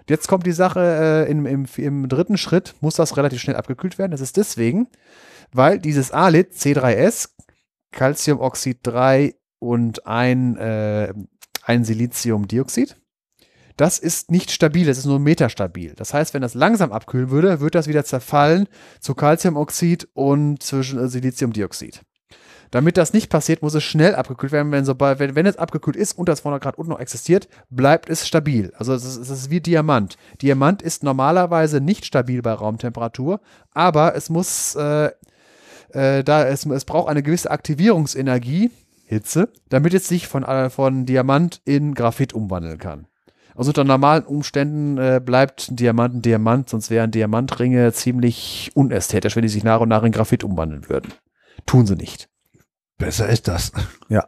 Jetzt 0.10 0.28
kommt 0.28 0.46
die 0.46 0.52
Sache, 0.52 1.26
äh, 1.28 1.32
im, 1.32 1.46
im, 1.46 1.66
im 1.78 2.10
dritten 2.10 2.38
Schritt 2.38 2.76
muss 2.82 2.96
das 2.96 3.18
relativ 3.18 3.42
schnell 3.42 3.56
abgekühlt 3.56 3.98
werden. 3.98 4.12
Das 4.12 4.22
ist 4.22 4.38
deswegen, 4.38 4.88
weil 5.52 5.80
dieses 5.80 6.12
Alit 6.12 6.54
C3S, 6.54 7.30
Calciumoxid 7.92 8.80
3 8.84 9.36
und 9.60 10.06
ein, 10.06 10.58
äh, 10.58 11.14
ein 11.64 11.84
Siliziumdioxid, 11.84 12.98
das 13.78 14.00
ist 14.00 14.32
nicht 14.32 14.52
stabil, 14.52 14.86
das 14.86 14.98
ist 14.98 15.06
nur 15.06 15.20
metastabil. 15.20 15.94
Das 15.96 16.14
heißt, 16.14 16.34
wenn 16.34 16.42
das 16.42 16.54
langsam 16.54 16.92
abkühlen 16.92 17.30
würde, 17.30 17.60
würde 17.60 17.78
das 17.78 17.88
wieder 17.88 18.06
zerfallen 18.06 18.68
zu 19.00 19.16
Calciumoxid 19.16 20.08
und 20.14 20.64
zwischen 20.64 21.00
äh, 21.00 21.08
Siliziumdioxid. 21.08 22.02
Damit 22.72 22.98
das 22.98 23.14
nicht 23.14 23.30
passiert, 23.30 23.62
muss 23.62 23.74
es 23.74 23.84
schnell 23.84 24.16
abgekühlt 24.16 24.52
werden. 24.52 24.72
Wenn, 24.72 24.86
sobald, 24.86 25.20
wenn, 25.20 25.36
wenn 25.36 25.46
es 25.46 25.58
abgekühlt 25.58 25.96
ist 25.96 26.18
und 26.18 26.28
das 26.28 26.42
200 26.42 26.62
Grad 26.62 26.78
unten 26.78 26.92
noch 26.92 27.00
existiert, 27.00 27.48
bleibt 27.70 28.10
es 28.10 28.28
stabil. 28.28 28.74
Also 28.78 28.94
es 28.94 29.06
ist, 29.06 29.18
es 29.18 29.30
ist 29.30 29.50
wie 29.50 29.62
Diamant. 29.62 30.18
Diamant 30.42 30.82
ist 30.82 31.04
normalerweise 31.04 31.80
nicht 31.80 32.06
stabil 32.06 32.42
bei 32.42 32.54
Raumtemperatur, 32.54 33.40
aber 33.72 34.16
es 34.16 34.30
muss, 34.30 34.76
äh, 34.76 35.12
äh, 35.90 36.24
da 36.24 36.46
es, 36.48 36.66
es 36.66 36.86
braucht 36.86 37.10
eine 37.10 37.24
gewisse 37.24 37.52
Aktivierungsenergie, 37.52 38.72
Hitze, 39.06 39.50
damit 39.70 39.94
es 39.94 40.08
sich 40.08 40.28
von, 40.28 40.44
äh, 40.44 40.70
von 40.70 41.06
Diamant 41.06 41.62
in 41.64 41.94
Graphit 41.94 42.34
umwandeln 42.34 42.80
kann. 42.80 43.08
Also 43.56 43.70
unter 43.70 43.86
normalen 43.86 44.26
Umständen 44.26 44.98
äh, 44.98 45.22
bleibt 45.24 45.72
ein 45.72 45.78
Diamant 45.78 46.16
ein 46.16 46.22
Diamant, 46.22 46.70
sonst 46.70 46.90
wären 46.90 47.12
Diamantringe 47.12 47.94
ziemlich 47.94 48.72
unästhetisch, 48.76 49.36
wenn 49.36 49.44
die 49.44 49.50
sich 49.50 49.64
nach 49.64 49.80
und 49.80 49.90
nach 49.90 50.04
in 50.04 50.12
Graphit 50.12 50.44
umwandeln 50.44 50.90
würden. 50.90 51.14
Tun 51.66 51.88
sie 51.88 51.96
nicht. 51.96 52.30
Besser 52.98 53.30
ist 53.30 53.48
das. 53.48 53.72
Ja. 54.10 54.28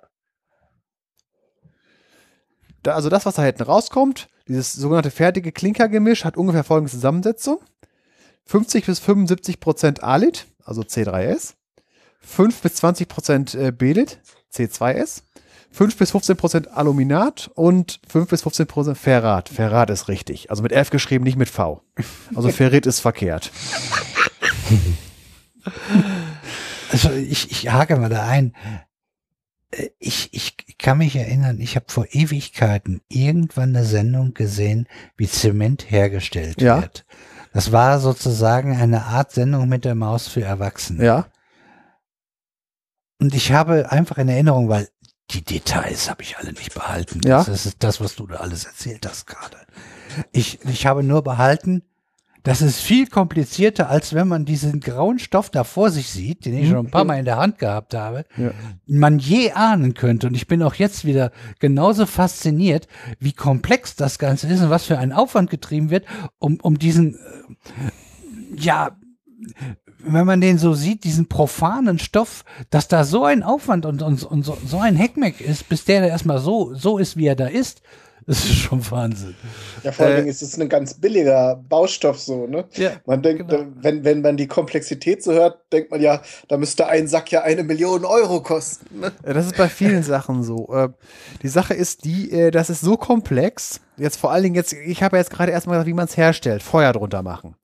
Da, 2.84 2.96
also 2.96 3.10
das, 3.10 3.26
was 3.26 3.36
da 3.36 3.44
hinten 3.44 3.64
rauskommt, 3.64 4.30
dieses 4.48 4.74
sogenannte 4.74 5.12
fertige 5.12 5.52
Klinkergemisch 5.52 6.24
hat 6.24 6.38
ungefähr 6.38 6.64
folgende 6.64 6.92
Zusammensetzung. 6.92 7.60
50 8.46 8.86
bis 8.86 9.00
75 9.00 9.60
Prozent 9.60 10.04
Alit, 10.04 10.48
also 10.64 10.82
C3S. 10.82 11.56
5 12.22 12.62
bis 12.62 12.76
20 12.76 13.08
Prozent 13.08 13.56
äh, 13.56 13.72
Belit, 13.72 14.20
C2S. 14.54 15.24
5 15.72 15.96
bis 15.98 16.12
15 16.12 16.38
Prozent 16.38 16.72
Aluminat 16.72 17.52
und 17.54 18.00
5 18.08 18.30
bis 18.30 18.42
15 18.42 18.68
Prozent 18.68 18.98
Ferrat. 18.98 19.50
Ferrat 19.50 19.90
ist 19.90 20.08
richtig. 20.08 20.50
Also 20.50 20.64
mit 20.64 20.72
F 20.72 20.90
geschrieben, 20.90 21.24
nicht 21.24 21.38
mit 21.38 21.50
V. 21.50 21.84
Also 22.36 22.50
Ferrit 22.50 22.86
ist 22.86 23.00
verkehrt. 23.00 23.52
Also 26.92 27.12
ich, 27.12 27.52
ich 27.52 27.70
hake 27.72 27.98
mal 27.98 28.10
da 28.10 28.26
ein. 28.26 28.54
Äh, 29.72 29.90
Ich, 30.00 30.30
ich 30.34 30.56
kann 30.78 31.00
mich 31.00 31.16
erinnern, 31.16 31.60
ich 31.60 31.76
habe 31.76 31.88
vor 31.90 32.06
Ewigkeiten 32.12 33.02
irgendwann 33.10 33.76
eine 33.76 33.84
Sendung 33.86 34.34
gesehen, 34.34 34.88
wie 35.18 35.28
Zement 35.28 35.92
hergestellt 35.92 36.62
Ja. 36.62 36.82
wird. 36.82 37.06
Das 37.54 37.72
war 37.72 38.00
sozusagen 38.00 38.76
eine 38.78 39.04
Art 39.06 39.32
Sendung 39.32 39.68
mit 39.68 39.84
der 39.84 39.96
Maus 39.96 40.28
für 40.28 40.44
Erwachsene. 40.44 41.04
Ja. 41.04 41.26
Und 43.20 43.34
ich 43.34 43.52
habe 43.52 43.92
einfach 43.92 44.18
in 44.20 44.30
Erinnerung, 44.30 44.70
weil 44.70 44.88
die 45.32 45.44
Details 45.44 46.10
habe 46.10 46.24
ich 46.24 46.38
alle 46.38 46.54
nicht 46.54 46.74
behalten. 46.74 47.22
Ja. 47.26 47.44
Das 47.44 47.66
ist 47.66 47.84
das, 47.84 48.00
was 48.00 48.16
du 48.16 48.28
da 48.28 48.36
alles 48.38 48.66
erzählt 48.66 49.06
hast 49.08 49.28
gerade. 49.28 49.58
Ich, 50.32 50.60
ich 50.66 50.86
habe 50.86 51.04
nur 51.04 51.22
behalten, 51.24 51.84
das 52.44 52.62
ist 52.62 52.80
viel 52.80 53.08
komplizierter, 53.08 53.90
als 53.90 54.14
wenn 54.14 54.30
man 54.30 54.46
diesen 54.46 54.80
grauen 54.80 55.20
Stoff 55.20 55.50
da 55.50 55.66
vor 55.66 55.90
sich 55.92 56.08
sieht, 56.10 56.46
den 56.46 56.58
ich 56.58 56.70
schon 56.70 56.86
ein 56.86 56.92
paar 56.92 57.04
Mal 57.04 57.20
in 57.20 57.26
der 57.26 57.36
Hand 57.36 57.60
gehabt 57.60 57.94
habe, 57.94 58.24
Ja. 58.38 58.52
man 58.86 59.20
je 59.20 59.52
ahnen 59.52 59.96
könnte. 59.96 60.28
Und 60.28 60.34
ich 60.36 60.48
bin 60.48 60.64
auch 60.64 60.76
jetzt 60.76 61.04
wieder 61.04 61.34
genauso 61.60 62.06
fasziniert, 62.06 62.88
wie 63.20 63.34
komplex 63.34 63.98
das 63.98 64.18
Ganze 64.18 64.48
ist 64.48 64.62
und 64.62 64.70
was 64.70 64.86
für 64.86 64.98
ein 64.98 65.12
Aufwand 65.12 65.50
getrieben 65.50 65.90
wird, 65.90 66.06
um, 66.40 66.58
um 66.62 66.80
diesen, 66.80 67.16
äh, 67.16 68.56
ja, 68.56 68.98
wenn 70.00 70.26
man 70.26 70.42
den 70.42 70.58
so 70.58 70.74
sieht, 70.74 71.03
diesen 71.03 71.27
profanen 71.27 72.00
Stoff, 72.00 72.45
dass 72.69 72.88
da 72.88 73.03
so 73.03 73.24
ein 73.26 73.43
Aufwand 73.43 73.85
und, 73.85 74.01
und, 74.01 74.24
und 74.24 74.43
so, 74.43 74.58
so 74.66 74.80
ein 74.80 74.95
Heckmeck 74.95 75.42
ist, 75.42 75.67
bis 75.69 75.85
der 75.85 76.01
da 76.01 76.08
erstmal 76.08 76.40
so, 76.40 76.74
so 76.74 76.98
ist, 76.98 77.17
wie 77.17 77.27
er 77.27 77.35
da 77.35 77.48
ist, 77.48 77.82
das 78.27 78.43
ist 78.43 78.56
schon 78.58 78.92
Wahnsinn. 78.92 79.35
Ja, 79.84 79.93
vor 79.93 80.06
allen 80.06 80.16
Äh, 80.16 80.17
Dingen 80.17 80.30
ist 80.30 80.42
es 80.42 80.59
ein 80.59 80.67
ganz 80.67 80.95
billiger 80.95 81.64
Baustoff 81.69 82.19
so, 82.19 82.45
ne? 82.45 82.66
Ja, 82.74 82.92
Man 83.06 83.22
denkt, 83.22 83.48
genau. 83.48 83.61
äh, 83.64 83.67
wenn, 83.76 84.03
wenn 84.03 84.22
man 84.22 84.35
die 84.35 84.48
Komplexität 84.48 85.24
so 85.24 85.32
hört, 85.32 85.59
denkt 85.72 85.92
man 85.92 86.01
ja, 86.01 86.22
da 86.50 86.58
müsste 86.58 86.88
ein 86.88 87.08
Sack 87.08 87.32
ja 87.32 87.43
eine 87.43 87.64
Million 87.64 88.03
Euro 88.03 88.42
kosten. 88.43 89.00
Ne? 89.00 89.14
Ja, 89.26 89.32
Das 89.34 89.45
ist 89.45 89.56
bei 89.56 89.69
vielen 89.69 90.03
Sachen 90.03 90.43
so. 90.43 90.67
Äh, 90.74 90.90
Die 91.42 91.48
Sache 91.48 91.74
ist 91.74 92.03
die, 92.03 92.30
äh, 92.32 92.51
das 92.51 92.69
ist 92.69 92.82
so 92.82 92.98
komplex. 92.98 93.80
Jetzt 93.95 94.17
vor 94.17 94.32
allen 94.34 94.43
Dingen 94.43 94.56
jetzt, 94.56 94.74
ich 94.74 95.01
habe 95.03 95.16
ja 95.16 95.22
jetzt 95.22 95.32
gerade 95.32 95.53
erstmal 95.53 95.77
gesagt, 95.77 95.88
wie 95.88 95.93
man 95.93 96.06
es 96.08 96.17
herstellt. 96.17 96.61
Feuer 96.64 96.92
drunter 96.92 97.24
machen. 97.24 97.56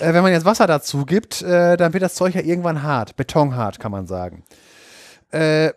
Äh, 0.00 0.12
Wenn 0.12 0.22
man 0.22 0.32
jetzt 0.32 0.44
Wasser 0.44 0.66
dazu 0.66 1.04
gibt, 1.06 1.42
äh, 1.42 1.76
dann 1.76 1.92
wird 1.92 2.02
das 2.02 2.14
Zeug 2.14 2.34
ja 2.34 2.42
irgendwann 2.42 2.82
hart. 2.82 3.16
Betonhart, 3.16 3.78
kann 3.80 3.92
man 3.92 4.06
sagen. 4.06 4.44
Äh, 5.30 5.72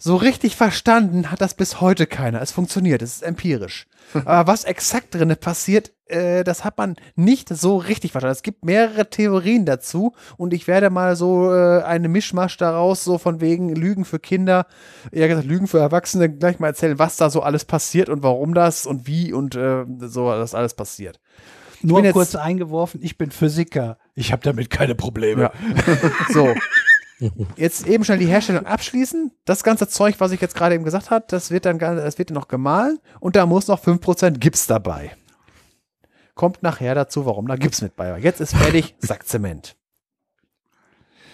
So 0.00 0.14
richtig 0.14 0.54
verstanden 0.54 1.30
hat 1.32 1.40
das 1.40 1.54
bis 1.54 1.80
heute 1.80 2.06
keiner. 2.06 2.40
Es 2.40 2.52
funktioniert, 2.52 3.02
es 3.02 3.16
ist 3.16 3.22
empirisch. 3.22 3.88
Aber 4.24 4.46
was 4.52 4.62
exakt 4.64 5.12
drinne 5.14 5.34
passiert, 5.34 5.90
äh, 6.06 6.44
das 6.44 6.62
hat 6.64 6.78
man 6.78 6.94
nicht 7.16 7.48
so 7.48 7.76
richtig 7.78 8.12
verstanden. 8.12 8.36
Es 8.36 8.44
gibt 8.44 8.64
mehrere 8.64 9.10
Theorien 9.10 9.66
dazu 9.66 10.14
und 10.36 10.54
ich 10.54 10.68
werde 10.68 10.90
mal 10.90 11.16
so 11.16 11.52
äh, 11.52 11.82
eine 11.82 12.08
Mischmasch 12.08 12.56
daraus, 12.58 13.02
so 13.02 13.18
von 13.18 13.40
wegen 13.40 13.74
Lügen 13.74 14.04
für 14.04 14.20
Kinder, 14.20 14.66
eher 15.10 15.26
gesagt 15.28 15.48
Lügen 15.48 15.66
für 15.66 15.80
Erwachsene, 15.80 16.30
gleich 16.30 16.60
mal 16.60 16.68
erzählen, 16.68 16.98
was 17.00 17.16
da 17.16 17.28
so 17.28 17.42
alles 17.42 17.64
passiert 17.64 18.08
und 18.08 18.22
warum 18.22 18.54
das 18.54 18.86
und 18.86 19.06
wie 19.08 19.32
und 19.32 19.56
äh, 19.56 19.84
so 20.00 20.30
das 20.30 20.54
alles 20.54 20.74
passiert. 20.74 21.18
Nur 21.82 22.02
jetzt- 22.02 22.12
kurz 22.14 22.34
eingeworfen, 22.34 23.00
ich 23.02 23.18
bin 23.18 23.30
Physiker. 23.30 23.98
Ich 24.14 24.32
habe 24.32 24.42
damit 24.42 24.70
keine 24.70 24.94
Probleme. 24.94 25.42
Ja. 25.42 25.52
so. 26.32 26.54
Jetzt 27.56 27.86
eben 27.86 28.04
schnell 28.04 28.18
die 28.18 28.26
Herstellung 28.26 28.66
abschließen. 28.66 29.32
Das 29.44 29.64
ganze 29.64 29.88
Zeug, 29.88 30.16
was 30.18 30.30
ich 30.30 30.40
jetzt 30.40 30.54
gerade 30.54 30.74
eben 30.76 30.84
gesagt 30.84 31.10
habe, 31.10 31.24
das 31.28 31.50
wird 31.50 31.64
dann 31.64 31.78
das 31.78 32.18
wird 32.18 32.30
dann 32.30 32.36
noch 32.36 32.48
gemahlen 32.48 33.00
und 33.18 33.34
da 33.34 33.44
muss 33.46 33.66
noch 33.66 33.82
5% 33.82 34.38
Gips 34.38 34.66
dabei. 34.66 35.16
Kommt 36.34 36.62
nachher 36.62 36.94
dazu, 36.94 37.26
warum 37.26 37.48
da 37.48 37.56
Gips 37.56 37.82
mit 37.82 37.96
bei 37.96 38.10
war. 38.10 38.18
Jetzt 38.18 38.40
ist 38.40 38.54
fertig, 38.54 38.94
Sack 39.00 39.26
Zement. 39.26 39.74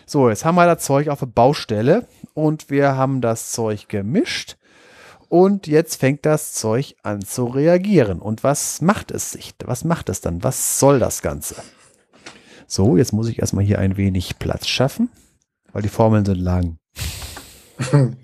So, 0.06 0.28
jetzt 0.30 0.44
haben 0.44 0.54
wir 0.54 0.66
das 0.66 0.84
Zeug 0.84 1.08
auf 1.08 1.18
der 1.20 1.26
Baustelle 1.26 2.06
und 2.32 2.70
wir 2.70 2.96
haben 2.96 3.20
das 3.20 3.52
Zeug 3.52 3.88
gemischt 3.88 4.56
und 5.34 5.66
jetzt 5.66 5.96
fängt 5.96 6.24
das 6.26 6.52
Zeug 6.52 6.94
an 7.02 7.20
zu 7.20 7.46
reagieren. 7.46 8.20
Und 8.20 8.44
was 8.44 8.80
macht 8.80 9.10
es 9.10 9.32
sich? 9.32 9.52
Was 9.64 9.82
macht 9.82 10.08
es 10.08 10.20
dann? 10.20 10.44
Was 10.44 10.78
soll 10.78 11.00
das 11.00 11.22
Ganze? 11.22 11.56
So, 12.68 12.96
jetzt 12.96 13.12
muss 13.12 13.28
ich 13.28 13.40
erstmal 13.40 13.64
hier 13.64 13.80
ein 13.80 13.96
wenig 13.96 14.38
Platz 14.38 14.68
schaffen, 14.68 15.08
weil 15.72 15.82
die 15.82 15.88
Formeln 15.88 16.24
sind 16.24 16.38
lang. 16.38 16.76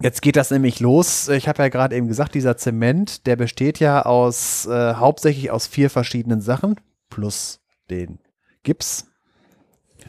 Jetzt 0.00 0.20
geht 0.20 0.34
das 0.34 0.50
nämlich 0.50 0.80
los. 0.80 1.28
Ich 1.28 1.46
habe 1.46 1.62
ja 1.62 1.68
gerade 1.68 1.94
eben 1.94 2.08
gesagt, 2.08 2.34
dieser 2.34 2.56
Zement, 2.56 3.26
der 3.26 3.36
besteht 3.36 3.78
ja 3.78 4.04
aus 4.04 4.66
äh, 4.66 4.94
hauptsächlich 4.94 5.52
aus 5.52 5.68
vier 5.68 5.90
verschiedenen 5.90 6.40
Sachen 6.40 6.74
plus 7.08 7.60
den 7.88 8.18
Gips. 8.64 9.06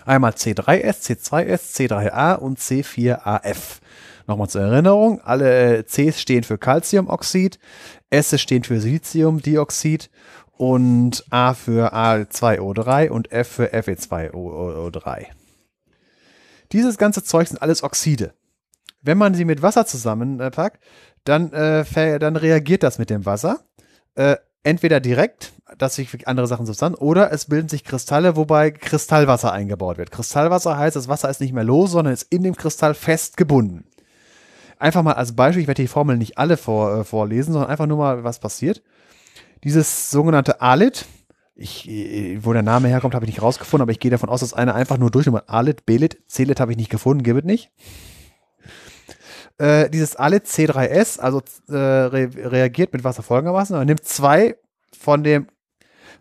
Einmal 0.04 0.32
C3S, 0.32 1.04
C2S, 1.04 1.76
C3A 1.76 2.38
und 2.38 2.58
C4AF. 2.58 3.82
Nochmal 4.28 4.50
zur 4.50 4.62
Erinnerung, 4.62 5.22
alle 5.22 5.78
äh, 5.78 5.84
Cs 5.84 6.20
stehen 6.20 6.44
für 6.44 6.58
Calciumoxid, 6.58 7.60
S 8.10 8.40
stehen 8.42 8.64
für 8.64 8.82
Siliziumdioxid 8.82 10.10
und 10.58 11.26
A 11.30 11.54
für 11.54 11.94
A2O3 11.94 13.10
und 13.10 13.32
F 13.32 13.48
für 13.48 13.74
Fe2O3. 13.74 15.28
Dieses 16.72 16.98
ganze 16.98 17.24
Zeug 17.24 17.48
sind 17.48 17.62
alles 17.62 17.84
Oxide. 17.84 18.34
Wenn 19.02 19.18
man 19.20 19.36
sie 19.36 19.46
mit 19.46 19.62
Wasser 19.62 19.86
zusammenpackt, 19.86 20.84
dann, 21.26 21.54
äh, 21.54 22.20
dann 22.20 22.36
reagiert 22.36 22.82
das 22.82 22.98
mit 22.98 23.12
dem 23.12 23.26
Wasser. 23.26 23.60
Äh, 24.16 24.38
entweder 24.64 25.00
direkt, 25.00 25.54
dass 25.78 25.96
sich 25.96 26.28
andere 26.28 26.48
Sachen 26.48 26.66
substanz, 26.66 26.98
oder 27.00 27.32
es 27.32 27.46
bilden 27.46 27.70
sich 27.70 27.84
Kristalle, 27.84 28.36
wobei 28.36 28.72
Kristallwasser 28.72 29.52
eingebaut 29.52 29.98
wird. 29.98 30.12
Kristallwasser 30.12 30.78
heißt, 30.78 30.96
das 30.96 31.08
Wasser 31.08 31.30
ist 31.30 31.42
nicht 31.42 31.54
mehr 31.54 31.64
los, 31.64 31.92
sondern 31.92 32.14
ist 32.14 32.24
in 32.32 32.44
dem 32.44 32.56
Kristall 32.56 32.96
fest 32.96 33.38
gebunden. 33.38 33.86
Einfach 34.78 35.04
mal 35.04 35.14
als 35.14 35.36
Beispiel, 35.36 35.62
ich 35.62 35.68
werde 35.68 35.82
die 35.82 35.88
Formel 35.88 36.18
nicht 36.18 36.38
alle 36.38 36.58
vor, 36.58 37.00
äh, 37.00 37.04
vorlesen, 37.04 37.54
sondern 37.54 37.70
einfach 37.70 37.88
nur 37.88 37.98
mal, 37.98 38.24
was 38.24 38.40
passiert. 38.40 38.82
Dieses 39.64 40.12
sogenannte 40.12 40.62
Alit, 40.62 41.06
ich, 41.56 41.90
äh, 41.90 42.44
wo 42.44 42.54
der 42.54 42.64
Name 42.64 42.88
herkommt, 42.88 43.16
habe 43.16 43.26
ich 43.26 43.32
nicht 43.32 43.42
rausgefunden, 43.42 43.84
aber 43.84 43.92
ich 43.92 44.00
gehe 44.00 44.12
davon 44.12 44.30
aus, 44.30 44.42
dass 44.42 44.54
einer 44.54 44.76
einfach 44.76 44.98
nur 44.98 45.12
durchnummert. 45.12 45.50
Alit, 45.50 45.86
Belit, 45.86 46.22
Celit 46.30 46.60
habe 46.60 46.72
ich 46.72 46.78
nicht 46.78 46.92
gefunden, 46.92 47.24
gibt 47.24 47.46
nicht. 47.46 47.72
Äh, 49.58 49.90
dieses 49.90 50.18
Alit 50.18 50.46
C3S, 50.46 51.20
also 51.20 51.42
äh, 51.70 51.76
re 51.76 52.30
reagiert 52.36 52.92
mit 52.92 53.06
Wasser 53.06 53.24
folgendermaßen. 53.24 53.76
Man 53.76 53.88
nimmt 53.88 54.04
zwei 54.04 54.56
von 54.98 55.24
dem 55.24 55.48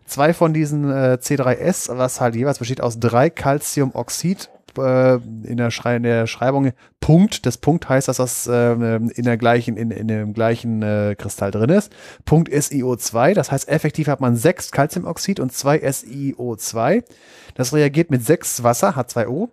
zwei 0.05 0.33
von 0.33 0.53
diesen 0.53 0.89
äh, 0.89 1.17
C3S, 1.19 1.97
was 1.97 2.21
halt 2.21 2.35
jeweils 2.35 2.59
besteht 2.59 2.79
aus 2.81 2.99
drei 2.99 3.29
Calciumoxid 3.29 4.49
äh, 4.77 5.15
in, 5.15 5.57
der 5.57 5.71
in 5.95 6.03
der 6.03 6.27
Schreibung 6.27 6.71
Punkt. 6.99 7.45
Das 7.45 7.57
Punkt 7.57 7.87
heißt, 7.87 8.07
dass 8.07 8.17
das 8.17 8.47
äh, 8.47 8.73
in 8.73 9.23
der 9.23 9.37
gleichen 9.37 9.77
in, 9.77 9.91
in 9.91 10.07
dem 10.07 10.33
gleichen 10.33 10.81
äh, 10.81 11.15
Kristall 11.17 11.51
drin 11.51 11.69
ist. 11.69 11.91
Punkt 12.25 12.51
SiO2, 12.51 13.33
das 13.33 13.51
heißt 13.51 13.67
effektiv 13.69 14.07
hat 14.07 14.21
man 14.21 14.35
sechs 14.35 14.71
Calciumoxid 14.71 15.39
und 15.39 15.53
zwei 15.53 15.77
SiO2. 15.77 17.03
Das 17.55 17.73
reagiert 17.73 18.11
mit 18.11 18.25
sechs 18.25 18.63
Wasser 18.63 18.97
H2O 18.97 19.49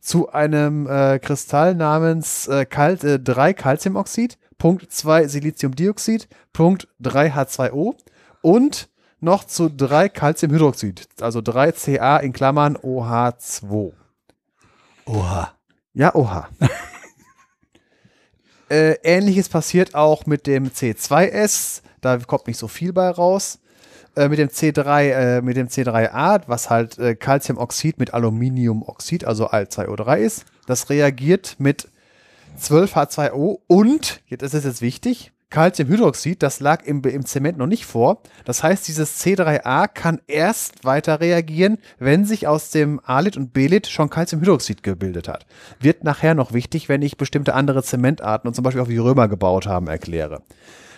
zu 0.00 0.30
einem 0.30 0.86
äh, 0.86 1.18
Kristall 1.18 1.74
namens 1.74 2.48
äh, 2.48 2.64
Kal 2.64 2.94
äh, 3.04 3.18
3 3.18 3.52
Calciumoxid, 3.54 4.38
Punkt 4.58 4.90
2 4.90 5.28
Siliziumdioxid, 5.28 6.28
Punkt 6.52 6.88
3 7.00 7.32
H2O 7.32 7.94
und 8.40 8.88
noch 9.20 9.44
zu 9.44 9.68
3 9.68 10.08
Calciumhydroxid, 10.08 11.08
also 11.20 11.40
3 11.42 11.72
Ca 11.72 12.16
in 12.18 12.32
Klammern 12.32 12.76
OH2. 12.76 13.92
Oha. 15.10 15.54
Ja, 15.92 16.14
oha. 16.14 16.48
äh, 18.70 18.94
Ähnliches 19.02 19.48
passiert 19.48 19.96
auch 19.96 20.26
mit 20.26 20.46
dem 20.46 20.68
C2S. 20.68 21.82
Da 22.00 22.18
kommt 22.18 22.46
nicht 22.46 22.58
so 22.58 22.68
viel 22.68 22.92
bei 22.92 23.10
raus. 23.10 23.58
Äh, 24.14 24.28
mit 24.28 24.38
dem 24.38 24.48
C3, 24.48 25.10
äh, 25.10 25.42
mit 25.42 25.56
dem 25.56 25.66
C3A, 25.66 26.42
was 26.46 26.70
halt 26.70 26.96
äh, 26.98 27.16
Calciumoxid 27.16 27.98
mit 27.98 28.14
Aluminiumoxid, 28.14 29.24
also 29.24 29.50
Al2O3 29.50 30.18
ist. 30.18 30.44
Das 30.66 30.90
reagiert 30.90 31.56
mit 31.58 31.88
12H2O 32.60 33.58
und, 33.66 34.22
jetzt 34.26 34.42
ist 34.42 34.54
es 34.54 34.64
jetzt 34.64 34.80
wichtig, 34.80 35.32
Calciumhydroxid, 35.50 36.42
das 36.42 36.60
lag 36.60 36.84
im, 36.84 37.02
im 37.02 37.26
Zement 37.26 37.58
noch 37.58 37.66
nicht 37.66 37.84
vor. 37.84 38.22
Das 38.44 38.62
heißt, 38.62 38.86
dieses 38.86 39.20
C3A 39.20 39.88
kann 39.88 40.20
erst 40.28 40.84
weiter 40.84 41.20
reagieren, 41.20 41.78
wenn 41.98 42.24
sich 42.24 42.46
aus 42.46 42.70
dem 42.70 43.00
A-Lit 43.04 43.36
und 43.36 43.52
B-Lit 43.52 43.88
schon 43.88 44.10
Calciumhydroxid 44.10 44.84
gebildet 44.84 45.26
hat. 45.26 45.46
Wird 45.80 46.04
nachher 46.04 46.34
noch 46.34 46.52
wichtig, 46.52 46.88
wenn 46.88 47.02
ich 47.02 47.16
bestimmte 47.16 47.54
andere 47.54 47.82
Zementarten 47.82 48.46
und 48.46 48.54
zum 48.54 48.62
Beispiel 48.62 48.82
auch 48.82 48.88
wie 48.88 48.98
Römer 48.98 49.26
gebaut 49.26 49.66
haben 49.66 49.88
erkläre. 49.88 50.42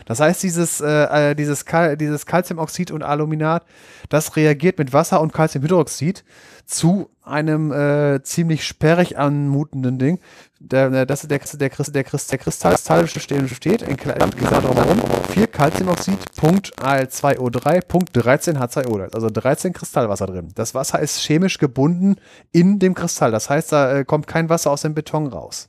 Das 0.05 0.21
heißt, 0.21 0.43
dieses, 0.43 0.81
äh, 0.81 1.31
äh, 1.31 1.35
dieses, 1.35 1.65
Kal 1.65 1.97
dieses 1.97 2.27
Calciumoxid 2.27 2.91
und 2.91 3.03
Aluminat, 3.03 3.65
das 4.09 4.37
reagiert 4.37 4.79
mit 4.79 4.93
Wasser 4.93 5.21
und 5.21 5.33
Calciumhydroxid 5.33 6.25
zu 6.67 7.11
einem 7.23 7.73
äh, 7.73 8.23
ziemlich 8.23 8.67
sperrig 8.67 9.19
anmutenden 9.19 9.99
Ding. 9.99 10.19
Der, 10.59 11.07
das 11.07 11.23
der, 11.23 11.39
der, 11.39 11.69
der, 11.69 11.71
der 11.91 12.05
Kristall 12.05 13.07
steht, 13.07 13.51
steht 13.51 13.83
in 13.83 13.97
Klammern 13.97 14.31
drumherum 14.31 15.01
4 15.31 15.47
Calciumoxid, 15.47 16.19
Punkt 16.37 16.79
Al2O3, 16.79 17.81
Punkt 17.87 18.11
13 18.13 18.59
H2O. 18.59 19.15
Also 19.15 19.31
13 19.31 19.73
Kristallwasser 19.73 20.27
drin. 20.27 20.49
Das 20.55 20.75
Wasser 20.75 21.01
ist 21.01 21.21
chemisch 21.21 21.59
gebunden 21.59 22.17
in 22.53 22.79
dem 22.79 22.95
Kristall. 22.95 23.31
Das 23.31 23.51
heißt, 23.51 23.73
da 23.73 23.99
äh, 23.99 24.05
kommt 24.05 24.27
kein 24.27 24.49
Wasser 24.49 24.71
aus 24.71 24.83
dem 24.83 24.95
Beton 24.95 25.27
raus. 25.27 25.69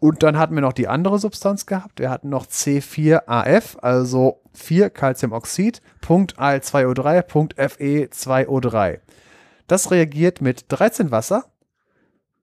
Und 0.00 0.22
dann 0.22 0.38
hatten 0.38 0.54
wir 0.54 0.60
noch 0.60 0.74
die 0.74 0.88
andere 0.88 1.18
Substanz 1.18 1.64
gehabt. 1.64 1.98
Wir 1.98 2.10
hatten 2.10 2.28
noch 2.28 2.46
C4AF, 2.46 3.78
also 3.78 4.40
4 4.52 4.90
Calciumoxid, 4.90 5.80
Punkt 6.00 6.38
Al2O3, 6.38 7.22
Punkt 7.22 7.58
Fe2O3. 7.58 8.98
Das 9.66 9.90
reagiert 9.90 10.40
mit 10.40 10.66
13 10.68 11.10
Wasser, 11.10 11.44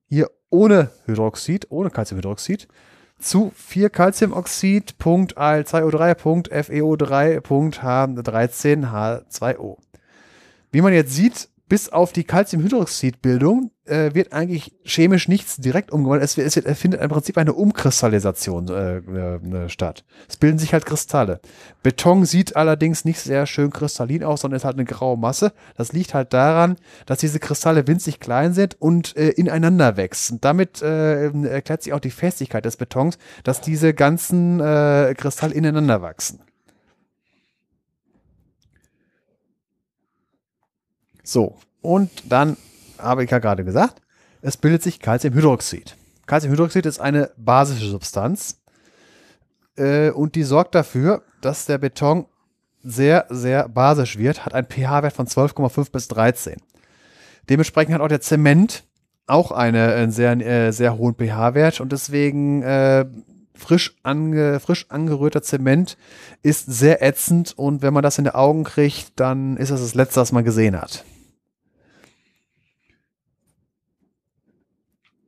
hier 0.08 0.30
ohne 0.50 0.90
Hydroxid, 1.06 1.70
ohne 1.70 1.90
Calciumhydroxid, 1.90 2.68
zu 3.18 3.52
4 3.54 3.90
Calciumoxid, 3.90 4.98
Punkt 4.98 5.38
Al2O3, 5.38 6.14
Punkt 6.14 6.52
FeO3, 6.52 7.40
Punkt 7.40 7.80
H13H2O. 7.82 9.78
Wie 10.72 10.80
man 10.80 10.92
jetzt 10.92 11.14
sieht, 11.14 11.48
bis 11.72 11.88
auf 11.88 12.12
die 12.12 12.24
Calciumhydroxidbildung 12.24 13.70
äh, 13.86 14.12
wird 14.12 14.34
eigentlich 14.34 14.74
chemisch 14.84 15.26
nichts 15.26 15.56
direkt 15.56 15.90
umgewandelt. 15.90 16.22
Es, 16.22 16.36
es, 16.36 16.58
es 16.58 16.78
findet 16.78 17.00
im 17.00 17.08
Prinzip 17.08 17.38
eine 17.38 17.54
Umkristallisation 17.54 18.68
äh, 18.68 18.98
äh, 18.98 19.68
statt. 19.70 20.04
Es 20.28 20.36
bilden 20.36 20.58
sich 20.58 20.74
halt 20.74 20.84
Kristalle. 20.84 21.40
Beton 21.82 22.26
sieht 22.26 22.56
allerdings 22.56 23.06
nicht 23.06 23.20
sehr 23.20 23.46
schön 23.46 23.70
kristallin 23.70 24.22
aus, 24.22 24.42
sondern 24.42 24.58
ist 24.58 24.66
halt 24.66 24.76
eine 24.76 24.84
graue 24.84 25.16
Masse. 25.16 25.54
Das 25.74 25.94
liegt 25.94 26.12
halt 26.12 26.34
daran, 26.34 26.76
dass 27.06 27.20
diese 27.20 27.40
Kristalle 27.40 27.86
winzig 27.86 28.20
klein 28.20 28.52
sind 28.52 28.78
und 28.78 29.16
äh, 29.16 29.30
ineinander 29.30 29.96
wachsen. 29.96 30.42
Damit 30.42 30.82
äh, 30.82 31.30
erklärt 31.48 31.84
sich 31.84 31.94
auch 31.94 32.00
die 32.00 32.10
Festigkeit 32.10 32.66
des 32.66 32.76
Betons, 32.76 33.16
dass 33.44 33.62
diese 33.62 33.94
ganzen 33.94 34.60
äh, 34.60 35.14
Kristalle 35.16 35.54
ineinander 35.54 36.02
wachsen. 36.02 36.40
So, 41.32 41.56
und 41.80 42.10
dann 42.28 42.58
habe 42.98 43.24
ich 43.24 43.30
ja 43.30 43.38
gerade 43.38 43.64
gesagt, 43.64 44.02
es 44.42 44.58
bildet 44.58 44.82
sich 44.82 45.00
Calciumhydroxid. 45.00 45.96
Calciumhydroxid 46.26 46.84
ist 46.84 47.00
eine 47.00 47.30
basische 47.38 47.88
Substanz 47.88 48.60
äh, 49.78 50.10
und 50.10 50.34
die 50.34 50.42
sorgt 50.42 50.74
dafür, 50.74 51.22
dass 51.40 51.64
der 51.64 51.78
Beton 51.78 52.26
sehr, 52.82 53.24
sehr 53.30 53.66
basisch 53.70 54.18
wird, 54.18 54.44
hat 54.44 54.52
einen 54.52 54.66
pH-Wert 54.66 55.14
von 55.14 55.26
12,5 55.26 55.90
bis 55.90 56.08
13. 56.08 56.58
Dementsprechend 57.48 57.94
hat 57.94 58.02
auch 58.02 58.08
der 58.08 58.20
Zement 58.20 58.84
auch 59.26 59.52
eine, 59.52 59.94
einen 59.94 60.12
sehr, 60.12 60.32
äh, 60.32 60.70
sehr 60.70 60.98
hohen 60.98 61.14
pH-Wert 61.14 61.80
und 61.80 61.92
deswegen 61.92 62.62
äh, 62.62 63.06
frisch, 63.54 63.96
ange, 64.02 64.60
frisch 64.60 64.84
angerührter 64.90 65.42
Zement 65.42 65.96
ist 66.42 66.66
sehr 66.66 67.02
ätzend 67.02 67.56
und 67.56 67.80
wenn 67.80 67.94
man 67.94 68.02
das 68.02 68.18
in 68.18 68.24
die 68.24 68.34
Augen 68.34 68.64
kriegt, 68.64 69.12
dann 69.16 69.56
ist 69.56 69.70
das 69.70 69.80
das 69.80 69.94
Letzte, 69.94 70.20
was 70.20 70.32
man 70.32 70.44
gesehen 70.44 70.78
hat. 70.78 71.06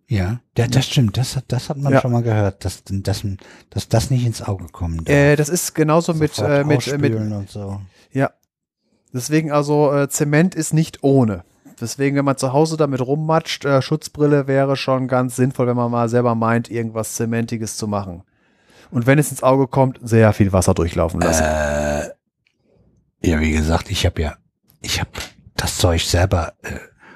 Ja, 0.07 0.41
ja, 0.59 0.67
das 0.67 0.87
stimmt. 0.87 1.17
Das, 1.17 1.35
hat- 1.37 1.45
das 1.49 1.71
hat 1.71 1.79
man 1.79 1.93
Ja. 1.93 2.01
schon 2.01 2.13
mal 2.13 2.23
gehört, 2.23 2.65
dass, 2.65 2.83
dass, 2.85 3.23
dass 3.71 3.89
das 3.89 4.11
nicht 4.11 4.27
ins 4.27 4.43
Auge 4.43 4.67
kommen 4.67 5.05
darf. 5.05 5.15
Äh, 5.15 5.37
das 5.37 5.49
ist 5.49 5.75
genauso 5.75 6.13
mit, 6.15 6.39
äh, 6.39 6.63
mit, 6.65 6.87
äh, 6.87 6.99
mit, 6.99 7.15
und 7.15 7.49
so. 7.51 7.81
Ja. 8.13 8.31
Deswegen 9.13 9.51
also 9.53 9.93
äh, 9.95 10.09
Zement 10.09 10.55
ist 10.55 10.75
nicht 10.75 11.03
ohne. 11.03 11.45
Deswegen, 11.81 12.17
wenn 12.17 12.25
man 12.25 12.37
zu 12.37 12.53
Hause 12.53 12.77
damit 12.77 13.01
rummatscht, 13.01 13.65
äh, 13.65 13.81
Schutzbrille 13.83 14.47
wäre 14.47 14.77
schon 14.77 15.09
ganz 15.09 15.37
sinnvoll, 15.37 15.67
wenn 15.69 15.77
man 15.77 15.91
mal 15.91 16.09
selber 16.09 16.35
meint, 16.35 16.71
irgendwas 16.71 17.15
Zementiges 17.15 17.77
zu 17.77 17.89
machen. 17.89 18.23
Und 18.91 19.07
wenn 19.07 19.19
es 19.19 19.31
ins 19.31 19.43
Auge 19.43 19.67
kommt, 19.67 19.99
sehr 20.03 20.33
viel 20.33 20.53
Wasser 20.53 20.75
durchlaufen 20.75 21.21
lassen. 21.21 21.43
Äh, 21.45 22.11
ja, 23.29 23.41
wie 23.41 23.53
gesagt, 23.53 23.91
ich 23.91 24.05
habe 24.07 24.21
ja, 24.21 24.37
ich 24.83 25.01
habe 25.01 25.11
das 25.57 25.79
Zeug 25.79 26.03
selber 26.03 26.53
äh, 26.63 26.75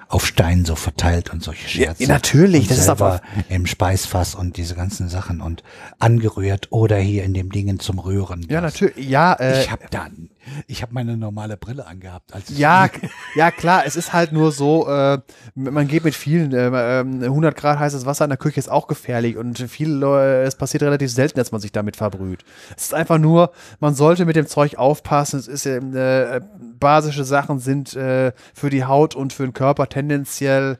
auf 0.08 0.26
Steinen 0.26 0.64
so 0.64 0.74
verteilt 0.74 1.30
und 1.32 1.42
solche 1.42 1.68
Scherze. 1.68 2.02
ja, 2.02 2.08
natürlich, 2.08 2.62
Und 2.62 2.70
das 2.70 2.78
ist 2.78 2.84
selber 2.86 3.20
im 3.50 3.66
Speisfass 3.66 4.34
und 4.34 4.56
diese 4.56 4.74
ganzen 4.74 5.08
Sachen 5.08 5.40
und 5.42 5.62
angerührt 5.98 6.68
oder 6.70 6.96
hier 6.96 7.24
in 7.24 7.34
dem 7.34 7.50
Dingen 7.52 7.78
zum 7.78 7.98
Rühren. 7.98 8.46
ja, 8.48 8.60
natürlich. 8.60 9.08
Ja, 9.08 9.34
äh, 9.34 9.62
Ich 9.62 9.70
habe 9.70 9.84
dann, 9.90 10.30
ich 10.66 10.82
habe 10.82 10.94
meine 10.94 11.16
normale 11.16 11.56
Brille 11.56 11.86
angehabt. 11.86 12.32
Ja, 12.48 12.88
ja, 13.34 13.50
klar, 13.50 13.82
es 13.86 13.96
ist 13.96 14.12
halt 14.12 14.32
nur 14.32 14.52
so, 14.52 14.88
äh, 14.88 15.18
man 15.54 15.88
geht 15.88 16.04
mit 16.04 16.14
vielen, 16.14 16.52
äh, 16.52 17.00
ähm, 17.00 17.22
100 17.22 17.56
Grad 17.56 17.78
heißes 17.78 18.06
Wasser 18.06 18.24
in 18.24 18.30
der 18.30 18.38
Küche 18.38 18.58
ist 18.58 18.70
auch 18.70 18.86
gefährlich 18.86 19.36
und 19.36 19.58
viele 19.58 19.94
Leute, 19.94 20.42
es 20.42 20.56
passiert 20.56 20.82
relativ 20.82 21.10
selten, 21.10 21.38
dass 21.38 21.52
man 21.52 21.60
sich 21.60 21.72
damit 21.72 21.96
verbrüht. 21.96 22.44
Es 22.76 22.84
ist 22.84 22.94
einfach 22.94 23.18
nur, 23.18 23.52
man 23.80 23.94
sollte 23.94 24.24
mit 24.24 24.36
dem 24.36 24.46
Zeug 24.46 24.76
aufpassen, 24.76 25.38
es 25.38 25.48
ist 25.48 25.66
ähm, 25.66 25.96
äh, 25.96 26.40
basische 26.78 27.24
Sachen 27.24 27.58
sind 27.58 27.94
äh, 27.96 28.32
für 28.54 28.70
die 28.70 28.84
Haut 28.84 29.14
und 29.14 29.32
für 29.32 29.44
den 29.44 29.52
Körper 29.52 29.88
tendenziell 29.88 30.78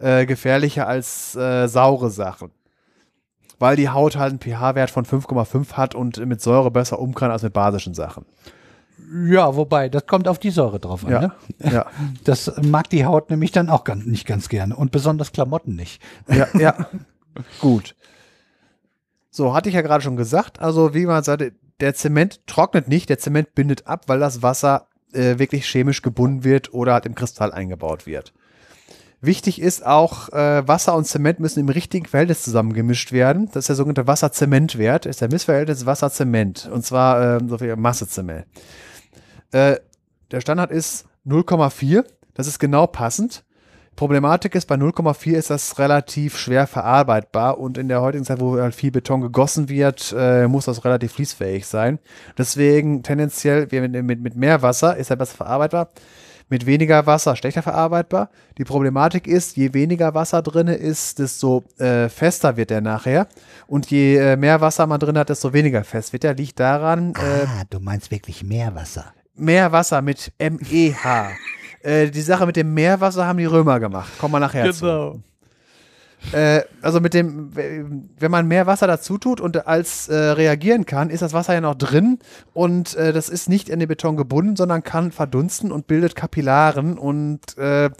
äh, 0.00 0.26
gefährlicher 0.26 0.86
als 0.86 1.34
äh, 1.36 1.68
saure 1.68 2.10
Sachen. 2.10 2.50
Weil 3.58 3.76
die 3.76 3.90
Haut 3.90 4.16
halt 4.16 4.30
einen 4.30 4.40
pH-Wert 4.40 4.90
von 4.90 5.04
5,5 5.04 5.74
hat 5.74 5.94
und 5.94 6.24
mit 6.24 6.40
Säure 6.40 6.70
besser 6.70 6.98
um 6.98 7.14
kann 7.14 7.30
als 7.30 7.42
mit 7.42 7.52
basischen 7.52 7.94
Sachen. 7.94 8.24
Ja, 9.26 9.56
wobei, 9.56 9.88
das 9.88 10.06
kommt 10.06 10.28
auf 10.28 10.38
die 10.38 10.50
Säure 10.50 10.80
drauf 10.80 11.04
an. 11.04 11.12
Ja. 11.12 11.20
Ne? 11.20 11.32
Ja. 11.72 11.86
Das 12.24 12.52
mag 12.62 12.90
die 12.90 13.04
Haut 13.04 13.30
nämlich 13.30 13.52
dann 13.52 13.68
auch 13.68 13.84
ganz, 13.84 14.04
nicht 14.04 14.26
ganz 14.26 14.48
gerne 14.48 14.76
und 14.76 14.92
besonders 14.92 15.32
Klamotten 15.32 15.74
nicht. 15.74 16.02
Ja, 16.28 16.48
ja. 16.58 16.86
Gut. 17.60 17.96
So, 19.30 19.54
hatte 19.54 19.68
ich 19.68 19.74
ja 19.74 19.82
gerade 19.82 20.02
schon 20.02 20.16
gesagt. 20.16 20.60
Also, 20.60 20.94
wie 20.94 21.06
man 21.06 21.22
sagte, 21.22 21.52
der 21.80 21.94
Zement 21.94 22.46
trocknet 22.46 22.88
nicht, 22.88 23.08
der 23.08 23.18
Zement 23.18 23.54
bindet 23.54 23.86
ab, 23.86 24.04
weil 24.06 24.18
das 24.18 24.42
Wasser 24.42 24.88
äh, 25.12 25.38
wirklich 25.38 25.66
chemisch 25.66 26.02
gebunden 26.02 26.44
wird 26.44 26.74
oder 26.74 26.94
halt 26.94 27.06
im 27.06 27.14
Kristall 27.14 27.52
eingebaut 27.52 28.06
wird. 28.06 28.32
Wichtig 29.22 29.60
ist 29.60 29.84
auch, 29.84 30.30
äh, 30.30 30.66
Wasser 30.66 30.96
und 30.96 31.06
Zement 31.06 31.40
müssen 31.40 31.60
im 31.60 31.68
richtigen 31.68 32.06
Verhältnis 32.06 32.42
zusammengemischt 32.42 33.12
werden. 33.12 33.50
Das 33.52 33.64
ist 33.64 33.68
der 33.68 33.76
sogenannte 33.76 34.06
Wasser-Zement-Wert, 34.06 35.04
ist 35.04 35.20
der 35.20 35.28
Missverhältnis 35.28 35.84
Wasser-Zement. 35.84 36.70
Und 36.72 36.86
zwar 36.86 37.36
ähm, 37.36 37.48
so 37.48 37.58
viel 37.58 37.76
Masse-Zement. 37.76 38.46
Äh, 39.52 39.76
der 40.30 40.40
Standard 40.40 40.70
ist 40.70 41.06
0,4. 41.26 42.04
Das 42.34 42.46
ist 42.46 42.58
genau 42.58 42.86
passend. 42.86 43.44
Problematik 43.96 44.54
ist, 44.54 44.66
bei 44.66 44.76
0,4 44.76 45.32
ist 45.32 45.50
das 45.50 45.78
relativ 45.78 46.38
schwer 46.38 46.66
verarbeitbar 46.66 47.58
und 47.58 47.76
in 47.76 47.88
der 47.88 48.00
heutigen 48.00 48.24
Zeit, 48.24 48.40
wo 48.40 48.58
halt 48.58 48.74
viel 48.74 48.90
Beton 48.90 49.20
gegossen 49.20 49.68
wird, 49.68 50.14
äh, 50.16 50.48
muss 50.48 50.64
das 50.64 50.84
relativ 50.86 51.12
fließfähig 51.12 51.66
sein. 51.66 51.98
Deswegen 52.38 53.02
tendenziell 53.02 53.68
mit, 53.70 54.02
mit, 54.02 54.20
mit 54.22 54.36
mehr 54.36 54.62
Wasser 54.62 54.96
ist 54.96 55.10
er 55.10 55.16
besser 55.16 55.36
verarbeitbar, 55.36 55.90
mit 56.48 56.64
weniger 56.64 57.04
Wasser 57.04 57.36
schlechter 57.36 57.62
verarbeitbar. 57.62 58.30
Die 58.56 58.64
Problematik 58.64 59.26
ist, 59.26 59.58
je 59.58 59.74
weniger 59.74 60.14
Wasser 60.14 60.40
drin 60.40 60.68
ist, 60.68 61.18
desto 61.18 61.64
äh, 61.76 62.08
fester 62.08 62.56
wird 62.56 62.70
er 62.70 62.80
nachher 62.80 63.26
und 63.66 63.90
je 63.90 64.16
äh, 64.16 64.36
mehr 64.36 64.62
Wasser 64.62 64.86
man 64.86 64.98
drin 65.00 65.18
hat, 65.18 65.28
desto 65.28 65.52
weniger 65.52 65.84
fest 65.84 66.14
wird 66.14 66.24
er. 66.24 66.32
Liegt 66.32 66.58
daran, 66.58 67.12
äh, 67.16 67.46
ah, 67.46 67.64
du 67.68 67.80
meinst 67.80 68.10
wirklich 68.10 68.42
Meerwasser. 68.42 69.12
Meerwasser 69.40 70.02
mit 70.02 70.32
M-E-H. 70.38 71.30
äh, 71.82 72.10
die 72.10 72.20
Sache 72.20 72.46
mit 72.46 72.56
dem 72.56 72.74
Meerwasser 72.74 73.26
haben 73.26 73.38
die 73.38 73.46
Römer 73.46 73.80
gemacht. 73.80 74.10
Kommen 74.18 74.34
wir 74.34 74.40
nachher 74.40 74.72
zu. 74.72 74.84
Genau. 74.84 75.20
Äh, 76.32 76.62
also 76.82 77.00
mit 77.00 77.14
dem, 77.14 77.50
wenn 77.54 78.30
man 78.30 78.46
mehr 78.46 78.66
Wasser 78.66 78.86
dazu 78.86 79.18
tut 79.18 79.40
und 79.40 79.66
als 79.66 80.08
äh, 80.08 80.14
reagieren 80.14 80.86
kann, 80.86 81.10
ist 81.10 81.22
das 81.22 81.32
Wasser 81.32 81.54
ja 81.54 81.60
noch 81.60 81.74
drin 81.74 82.18
und 82.52 82.94
äh, 82.94 83.12
das 83.12 83.28
ist 83.28 83.48
nicht 83.48 83.68
in 83.68 83.80
den 83.80 83.88
Beton 83.88 84.16
gebunden, 84.16 84.54
sondern 84.54 84.82
kann 84.82 85.12
verdunsten 85.12 85.72
und 85.72 85.86
bildet 85.86 86.14
Kapillaren 86.14 86.98
und 86.98 87.56
äh, 87.58 87.86
äh, 87.86 87.90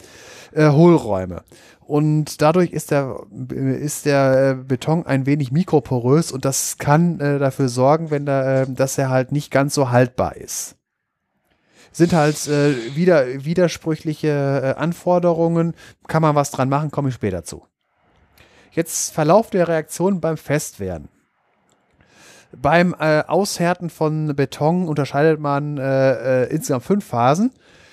Hohlräume. 0.71 1.43
Und 1.81 2.41
dadurch 2.41 2.71
ist 2.71 2.93
der, 2.93 3.17
ist 3.49 4.07
der 4.07 4.51
äh, 4.51 4.63
Beton 4.63 5.07
ein 5.07 5.27
wenig 5.27 5.51
mikroporös 5.51 6.31
und 6.31 6.45
das 6.45 6.79
kann 6.79 7.19
dafür 7.19 7.69
sorgen, 7.69 8.13
wenn 8.13 8.27
da, 8.27 8.65
dass 8.65 8.97
er 8.97 9.11
halt 9.11 9.33
nicht 9.33 9.51
ganz 9.51 9.75
so 9.75 9.91
haltbar 9.91 10.37
ist. 10.37 10.77
Sind 11.93 12.13
halt 12.13 12.47
äh, 12.47 12.95
wieder, 12.95 13.45
widersprüchliche 13.45 14.29
äh, 14.77 14.81
Anforderungen. 14.81 15.75
Kann 16.07 16.23
man 16.23 16.35
was 16.35 16.51
dran 16.51 16.69
machen, 16.69 16.91
komme 16.91 17.09
ich 17.09 17.15
später 17.15 17.45
zu. 17.45 17.65
Jetzt 18.73 19.13
Verlauf 19.13 19.51
der 19.51 19.67
Reaktion 19.67 20.21
beim 20.21 20.37
Festwerden. 20.37 21.09
Beim 22.57 22.95
äh, 22.99 23.23
Aushärten 23.27 23.91
von 23.91 24.35
Beton 24.35 24.89
unterscheidet 24.89 25.41
man 25.41 25.79
äh, 25.79 26.45
äh, 26.45 26.51
insgesamt 26.51 26.85
fünf 26.85 27.05
Phasen. 27.05 27.53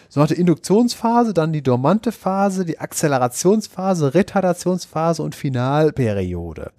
So 0.09 0.21
hat 0.21 0.29
die 0.29 0.39
Induktionsphase, 0.39 1.33
dann 1.33 1.51
die 1.51 1.61
dormante 1.61 2.11
Phase, 2.11 2.65
die 2.65 2.79
Akzelerationsphase, 2.79 4.13
Retardationsphase 4.13 5.21
und 5.21 5.35
Finalperiode. 5.35 6.71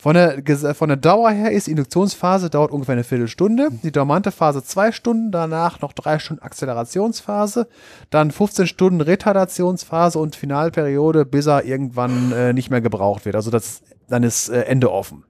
Von 0.00 0.14
der, 0.14 0.38
ges- 0.38 0.72
von 0.72 0.88
der 0.88 0.96
Dauer 0.96 1.30
her 1.30 1.52
ist 1.52 1.66
die 1.66 1.72
Induktionsphase 1.72 2.48
dauert 2.48 2.70
ungefähr 2.70 2.94
eine 2.94 3.04
Viertelstunde, 3.04 3.68
die 3.82 3.92
dormante 3.92 4.30
Phase 4.30 4.62
zwei 4.64 4.92
Stunden, 4.92 5.30
danach 5.30 5.82
noch 5.82 5.92
drei 5.92 6.18
Stunden 6.18 6.42
Akzelerationsphase, 6.42 7.68
dann 8.08 8.30
15 8.30 8.66
Stunden 8.66 9.02
Retardationsphase 9.02 10.18
und 10.18 10.36
Finalperiode, 10.36 11.26
bis 11.26 11.46
er 11.46 11.64
irgendwann 11.66 12.32
äh, 12.32 12.54
nicht 12.54 12.70
mehr 12.70 12.80
gebraucht 12.80 13.26
wird. 13.26 13.36
Also 13.36 13.50
das, 13.50 13.82
dann 14.08 14.22
ist 14.22 14.48
äh, 14.48 14.62
Ende 14.62 14.90
offen. 14.90 15.24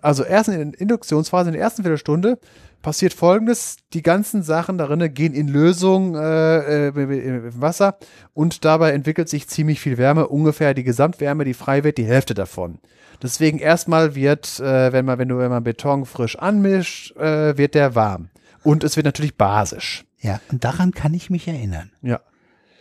Also 0.00 0.22
erst 0.22 0.50
in 0.50 0.70
der 0.70 0.80
Induktionsphase, 0.80 1.48
in 1.48 1.54
der 1.54 1.62
ersten 1.62 1.82
Viertelstunde, 1.82 2.38
passiert 2.84 3.12
folgendes: 3.14 3.78
Die 3.92 4.02
ganzen 4.02 4.44
Sachen 4.44 4.78
darin 4.78 5.12
gehen 5.12 5.34
in 5.34 5.48
Lösung 5.48 6.14
äh, 6.14 6.88
äh, 6.88 6.88
im 6.90 7.60
Wasser 7.60 7.98
und 8.32 8.64
dabei 8.64 8.92
entwickelt 8.92 9.28
sich 9.28 9.48
ziemlich 9.48 9.80
viel 9.80 9.98
Wärme, 9.98 10.28
ungefähr 10.28 10.74
die 10.74 10.84
Gesamtwärme, 10.84 11.44
die 11.44 11.54
frei 11.54 11.82
wird, 11.82 11.98
die 11.98 12.04
Hälfte 12.06 12.34
davon. 12.34 12.78
Deswegen 13.20 13.58
erstmal 13.58 14.14
wird, 14.14 14.60
äh, 14.60 14.92
wenn 14.92 15.04
man, 15.04 15.18
wenn 15.18 15.28
du 15.28 15.38
wenn 15.38 15.50
man 15.50 15.64
Beton 15.64 16.04
frisch 16.04 16.36
anmischt, 16.38 17.16
äh, 17.16 17.58
wird 17.58 17.74
der 17.74 17.96
warm. 17.96 18.28
Und 18.62 18.84
es 18.84 18.96
wird 18.96 19.06
natürlich 19.06 19.36
basisch. 19.36 20.04
Ja, 20.20 20.40
und 20.52 20.62
daran 20.64 20.92
kann 20.92 21.12
ich 21.14 21.30
mich 21.30 21.48
erinnern. 21.48 21.90
Ja. 22.02 22.20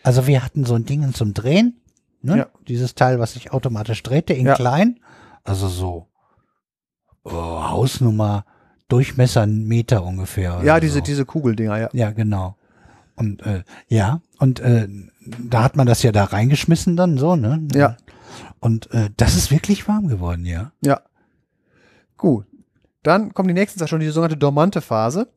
Also 0.04 0.28
wir 0.28 0.44
hatten 0.44 0.66
so 0.66 0.76
ein 0.76 0.86
Ding 0.86 1.14
zum 1.14 1.34
Drehen, 1.34 1.82
ne? 2.22 2.38
Ja. 2.38 2.48
Dieses 2.68 2.94
Teil, 2.94 3.20
was 3.20 3.34
sich 3.34 3.52
automatisch 3.52 4.04
drehte, 4.04 4.34
in 4.34 4.46
Ja. 4.46 4.56
klein. 4.56 5.00
Also 5.44 5.68
so 5.68 6.08
oh, 7.24 7.32
Hausnummer, 7.32 8.46
Durchmesser 8.88 9.42
einen 9.42 9.68
Meter 9.68 10.04
ungefähr. 10.04 10.62
Ja, 10.64 10.80
diese, 10.80 10.96
so. 10.96 11.02
diese 11.02 11.26
Kugeldinger, 11.26 11.80
ja. 11.80 11.90
Ja, 11.94 12.12
genau. 12.12 12.56
Und 13.16 13.46
äh, 13.46 13.64
ja, 13.88 14.22
und 14.40 14.60
äh, 14.60 14.88
da 15.40 15.64
hat 15.64 15.76
man 15.76 15.88
das 15.88 16.04
ja 16.04 16.12
da 16.12 16.26
reingeschmissen 16.26 16.96
dann 16.96 17.18
so, 17.18 17.36
ne? 17.36 17.66
Ja. 17.74 17.98
Und 18.60 18.92
äh, 18.92 19.10
das 19.18 19.36
ist 19.36 19.52
wirklich 19.52 19.88
warm 19.88 20.08
geworden, 20.08 20.46
ja. 20.46 20.72
Ja. 20.84 21.02
Gut. 22.18 22.46
Dann 23.04 23.34
kommt 23.34 23.50
die 23.50 23.54
nächste 23.54 23.80
Sache 23.80 23.90
schon, 23.90 24.00
die 24.00 24.08
sogenannte 24.08 24.38
dormante 24.38 24.82
Phase. 24.82 25.28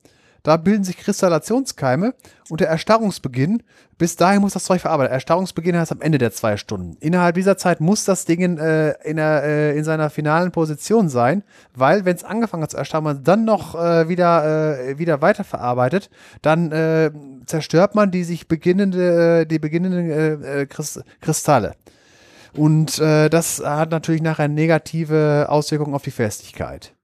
Da 0.46 0.56
bilden 0.56 0.84
sich 0.84 0.96
Kristallationskeime 0.96 2.14
und 2.50 2.60
der 2.60 2.68
Erstarrungsbeginn, 2.68 3.64
bis 3.98 4.14
dahin 4.14 4.42
muss 4.42 4.52
das 4.52 4.62
Zeug 4.62 4.80
verarbeitet. 4.80 5.12
Erstarrungsbeginn 5.12 5.76
heißt 5.76 5.90
am 5.90 6.00
Ende 6.00 6.18
der 6.18 6.30
zwei 6.30 6.56
Stunden. 6.56 6.96
Innerhalb 7.00 7.34
dieser 7.34 7.56
Zeit 7.56 7.80
muss 7.80 8.04
das 8.04 8.26
Ding 8.26 8.56
äh, 8.56 8.92
in, 9.02 9.16
der, 9.16 9.42
äh, 9.42 9.76
in 9.76 9.82
seiner 9.82 10.08
finalen 10.08 10.52
Position 10.52 11.08
sein, 11.08 11.42
weil 11.74 12.04
wenn 12.04 12.14
es 12.14 12.22
angefangen 12.22 12.62
hat 12.62 12.70
zu 12.70 12.76
erstarren, 12.76 13.02
man 13.02 13.24
dann 13.24 13.44
noch 13.44 13.74
äh, 13.74 14.08
wieder, 14.08 14.78
äh, 14.78 14.98
wieder 14.98 15.20
weiterverarbeitet, 15.20 16.10
dann 16.42 16.70
äh, 16.70 17.10
zerstört 17.46 17.96
man 17.96 18.12
die 18.12 18.22
sich 18.22 18.46
beginnende, 18.46 19.40
äh, 19.40 19.46
die 19.46 19.58
beginnenden 19.58 20.10
äh, 20.44 20.62
äh, 20.62 20.66
Kristalle. 21.20 21.74
Und 22.54 23.00
äh, 23.00 23.28
das 23.30 23.60
hat 23.64 23.90
natürlich 23.90 24.22
nachher 24.22 24.46
negative 24.46 25.46
Auswirkungen 25.48 25.96
auf 25.96 26.04
die 26.04 26.12
Festigkeit. 26.12 26.95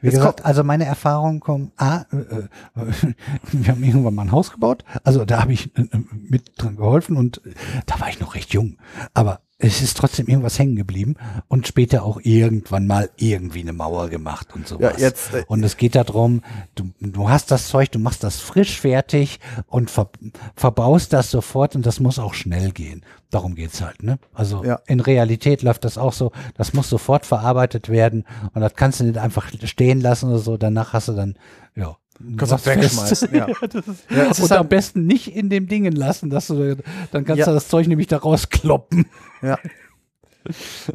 Wie 0.00 0.06
Jetzt 0.06 0.16
gesagt, 0.16 0.44
also 0.44 0.64
meine 0.64 0.86
Erfahrungen 0.86 1.40
kommen, 1.40 1.72
ah, 1.76 2.04
äh, 2.12 2.16
äh, 2.16 2.48
wir 3.52 3.72
haben 3.72 3.84
irgendwann 3.84 4.14
mal 4.14 4.22
ein 4.22 4.32
Haus 4.32 4.50
gebaut, 4.50 4.84
also 5.04 5.24
da 5.24 5.42
habe 5.42 5.52
ich 5.52 5.76
äh, 5.76 5.82
äh, 5.82 6.04
mit 6.28 6.52
dran 6.56 6.76
geholfen 6.76 7.16
und 7.16 7.44
äh, 7.44 7.52
da 7.86 8.00
war 8.00 8.08
ich 8.08 8.18
noch 8.20 8.34
recht 8.34 8.52
jung, 8.54 8.78
aber 9.12 9.40
es 9.62 9.82
ist 9.82 9.96
trotzdem 9.96 10.26
irgendwas 10.26 10.58
hängen 10.58 10.74
geblieben 10.76 11.16
und 11.48 11.66
später 11.68 12.02
auch 12.02 12.18
irgendwann 12.22 12.86
mal 12.86 13.10
irgendwie 13.16 13.60
eine 13.60 13.72
Mauer 13.72 14.08
gemacht 14.08 14.48
und 14.54 14.66
sowas. 14.66 14.94
Ja, 14.98 15.06
jetzt, 15.06 15.34
äh, 15.34 15.44
und 15.46 15.62
es 15.62 15.76
geht 15.76 15.94
darum, 15.94 16.42
du, 16.74 16.90
du 17.00 17.28
hast 17.28 17.50
das 17.50 17.68
Zeug, 17.68 17.90
du 17.92 17.98
machst 17.98 18.24
das 18.24 18.40
frisch 18.40 18.80
fertig 18.80 19.38
und 19.66 19.90
ver, 19.90 20.08
verbaust 20.56 21.12
das 21.12 21.30
sofort 21.30 21.76
und 21.76 21.84
das 21.84 22.00
muss 22.00 22.18
auch 22.18 22.34
schnell 22.34 22.72
gehen. 22.72 23.04
Darum 23.30 23.54
geht's 23.54 23.80
halt, 23.82 24.02
ne? 24.02 24.18
Also 24.34 24.64
Ja. 24.64 24.80
in 24.86 24.98
Realität 25.00 25.62
läuft 25.62 25.84
das 25.84 25.98
auch 25.98 26.12
so, 26.14 26.32
das 26.56 26.72
muss 26.72 26.88
sofort 26.88 27.26
verarbeitet 27.26 27.88
werden 27.88 28.24
und 28.54 28.60
das 28.62 28.74
kannst 28.74 29.00
du 29.00 29.04
nicht 29.04 29.18
einfach 29.18 29.50
stehen 29.64 30.00
lassen 30.00 30.30
oder 30.30 30.38
so, 30.38 30.56
danach 30.56 30.94
hast 30.94 31.08
du 31.08 31.12
dann, 31.12 31.36
ja. 31.76 31.96
Kannst 32.36 32.52
auch 32.52 32.66
wegschmeißen, 32.66 33.34
ja. 33.34 33.46
Ja, 34.10 34.24
es 34.30 34.38
ist 34.38 34.40
und 34.44 34.50
halt- 34.50 34.60
am 34.60 34.68
besten 34.68 35.06
nicht 35.06 35.34
in 35.34 35.48
dem 35.48 35.68
Dingen 35.68 35.92
lassen, 35.92 36.28
dass 36.28 36.48
du, 36.48 36.76
dann 37.12 37.24
kannst 37.24 37.40
Ja. 37.40 37.46
du 37.46 37.52
das 37.52 37.68
Zeug 37.68 37.86
nämlich 37.88 38.08
da 38.08 38.18
rauskloppen. 38.18 39.06
Ja. 39.42 39.58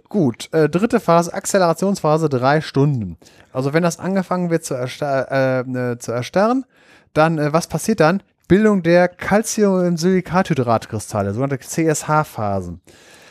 Gut, 0.09 0.51
äh, 0.53 0.67
dritte 0.69 0.99
Phase, 0.99 1.31
Akzelerationsphase, 1.33 2.29
drei 2.29 2.61
Stunden. 2.61 3.17
Also 3.53 3.73
wenn 3.73 3.83
das 3.83 3.99
angefangen 3.99 4.49
wird 4.49 4.65
zu, 4.65 4.73
erstar 4.73 5.31
äh, 5.31 5.59
äh, 5.59 5.99
zu 5.99 6.11
erstarren, 6.11 6.65
dann, 7.13 7.37
äh, 7.37 7.53
was 7.53 7.67
passiert 7.67 7.99
dann? 7.99 8.23
Bildung 8.47 8.81
der 8.83 9.07
Calciumsilicathydratkristalle, 9.07 11.33
sogenannte 11.33 11.65
CSH-Phasen. 11.65 12.81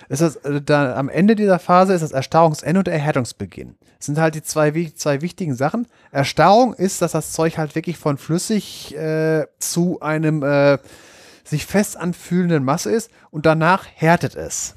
Ist 0.08 0.22
das, 0.22 0.36
äh, 0.36 0.62
dann, 0.62 0.92
am 0.92 1.08
Ende 1.08 1.34
dieser 1.34 1.58
Phase 1.58 1.94
ist 1.94 2.02
das 2.02 2.12
Erstarrungsende 2.12 2.78
und 2.78 2.86
Erhärtungsbeginn. 2.88 3.74
Das 3.98 4.06
sind 4.06 4.18
halt 4.18 4.34
die 4.34 4.42
zwei, 4.42 4.72
zwei 4.94 5.22
wichtigen 5.22 5.54
Sachen. 5.54 5.86
Erstarrung 6.10 6.74
ist, 6.74 7.00
dass 7.02 7.12
das 7.12 7.32
Zeug 7.32 7.58
halt 7.58 7.74
wirklich 7.74 7.98
von 7.98 8.18
flüssig 8.18 8.94
äh, 8.96 9.46
zu 9.58 10.00
einem 10.00 10.42
äh, 10.42 10.78
sich 11.44 11.66
fest 11.66 11.96
anfühlenden 11.96 12.64
Masse 12.64 12.90
ist 12.90 13.10
und 13.30 13.46
danach 13.46 13.86
härtet 13.94 14.36
es. 14.36 14.74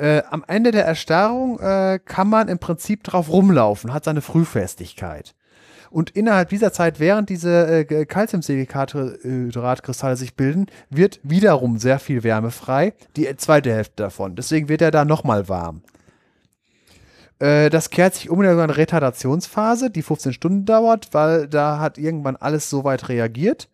Äh, 0.00 0.22
am 0.30 0.42
Ende 0.46 0.70
der 0.70 0.86
Erstarrung 0.86 1.60
äh, 1.60 2.00
kann 2.02 2.30
man 2.30 2.48
im 2.48 2.58
Prinzip 2.58 3.04
drauf 3.04 3.28
rumlaufen, 3.28 3.92
hat 3.92 4.04
seine 4.04 4.22
Frühfestigkeit. 4.22 5.34
Und 5.90 6.08
innerhalb 6.08 6.48
dieser 6.48 6.72
Zeit, 6.72 7.00
während 7.00 7.28
diese 7.28 7.84
äh, 7.84 8.06
Calciumsilikathydratkristalle 8.06 10.16
sich 10.16 10.36
bilden, 10.36 10.68
wird 10.88 11.20
wiederum 11.22 11.78
sehr 11.78 11.98
viel 11.98 12.22
Wärme 12.22 12.50
frei, 12.50 12.94
die 13.16 13.28
zweite 13.36 13.74
Hälfte 13.74 14.04
davon. 14.04 14.36
Deswegen 14.36 14.70
wird 14.70 14.80
er 14.80 14.90
da 14.90 15.04
nochmal 15.04 15.50
warm. 15.50 15.82
Äh, 17.38 17.68
das 17.68 17.90
kehrt 17.90 18.14
sich 18.14 18.30
um 18.30 18.40
in 18.40 18.48
eine 18.48 18.78
Retardationsphase, 18.78 19.90
die 19.90 20.00
15 20.00 20.32
Stunden 20.32 20.64
dauert, 20.64 21.08
weil 21.12 21.46
da 21.46 21.78
hat 21.78 21.98
irgendwann 21.98 22.36
alles 22.36 22.70
so 22.70 22.84
weit 22.84 23.10
reagiert 23.10 23.68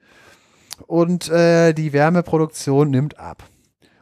und 0.89 1.29
äh, 1.29 1.73
die 1.73 1.93
Wärmeproduktion 1.93 2.91
nimmt 2.91 3.21
ab. 3.21 3.45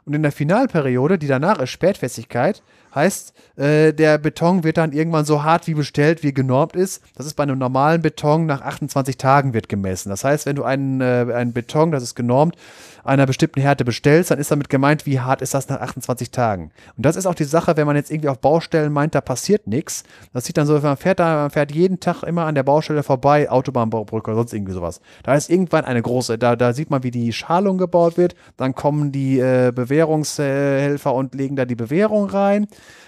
Und 0.07 0.15
in 0.15 0.23
der 0.23 0.33
Finalperiode, 0.33 1.19
die 1.19 1.27
danach 1.27 1.59
ist 1.61 1.71
Spätfestigkeit, 1.71 2.63
heißt, 2.95 3.33
äh, 3.57 3.93
der 3.93 4.19
Beton 4.19 4.63
wird 4.63 4.77
dann 4.77 4.93
irgendwann 4.93 5.25
so 5.25 5.43
hart 5.43 5.67
wie 5.67 5.75
bestellt, 5.75 6.23
wie 6.23 6.33
genormt 6.33 6.77
ist. 6.77 7.03
Das 7.17 7.27
ist 7.27 7.35
bei 7.35 7.43
einem 7.43 7.59
normalen 7.59 8.03
Beton 8.03 8.47
nach 8.47 8.61
28 8.61 9.17
Tagen 9.17 9.55
wird 9.55 9.69
gemessen. 9.69 10.11
Das 10.11 10.25
heißt, 10.25 10.47
wenn 10.47 10.57
du 10.57 10.65
einen, 10.65 11.01
äh, 11.01 11.27
einen 11.35 11.53
Beton, 11.53 11.91
das 11.91 12.03
ist 12.03 12.15
genormt, 12.15 12.57
einer 13.05 13.27
bestimmten 13.27 13.61
Härte 13.61 13.85
bestellst, 13.85 14.31
dann 14.31 14.39
ist 14.39 14.51
damit 14.51 14.69
gemeint, 14.69 15.07
wie 15.07 15.21
hart 15.21 15.43
ist 15.43 15.55
das 15.55 15.69
nach 15.69 15.81
28 15.81 16.31
Tagen. 16.31 16.71
Und 16.97 17.07
das 17.07 17.17
ist 17.17 17.27
auch 17.27 17.35
die 17.35 17.45
Sache, 17.45 17.77
wenn 17.77 17.87
man 17.87 17.97
jetzt 17.97 18.11
irgendwie 18.11 18.29
auf 18.29 18.39
Baustellen 18.39 18.93
meint, 18.93 19.15
da 19.15 19.21
passiert 19.21 19.67
nichts. 19.67 20.05
Das 20.33 20.45
sieht 20.45 20.57
dann 20.57 20.67
so, 20.67 20.79
man 20.79 20.97
fährt 20.97 21.21
da, 21.21 21.37
man 21.37 21.51
fährt 21.51 21.73
jeden 21.73 22.01
Tag 22.01 22.23
immer 22.23 22.47
an 22.47 22.55
der 22.55 22.63
Baustelle 22.63 23.03
vorbei, 23.03 23.51
Autobahnbrücke 23.51 24.31
oder 24.31 24.37
sonst 24.37 24.53
irgendwie 24.53 24.73
sowas. 24.73 25.01
Da 25.23 25.35
ist 25.35 25.51
irgendwann 25.51 25.85
eine 25.85 26.03
große, 26.03 26.39
da, 26.39 26.57
da 26.57 26.73
sieht 26.73 26.91
man, 26.91 27.03
wie 27.03 27.11
die 27.11 27.33
Schalung 27.33 27.79
gebaut 27.79 28.17
wird. 28.17 28.35
Dann 28.57 28.75
kommen 28.75 29.13
die 29.13 29.39
äh, 29.39 29.73
Bewährungshelfer 29.75 31.15
und 31.15 31.35
legen 31.35 31.57
da 31.57 31.65
die 31.65 31.75
Bewährung 31.75 32.29
rein. 32.31 32.67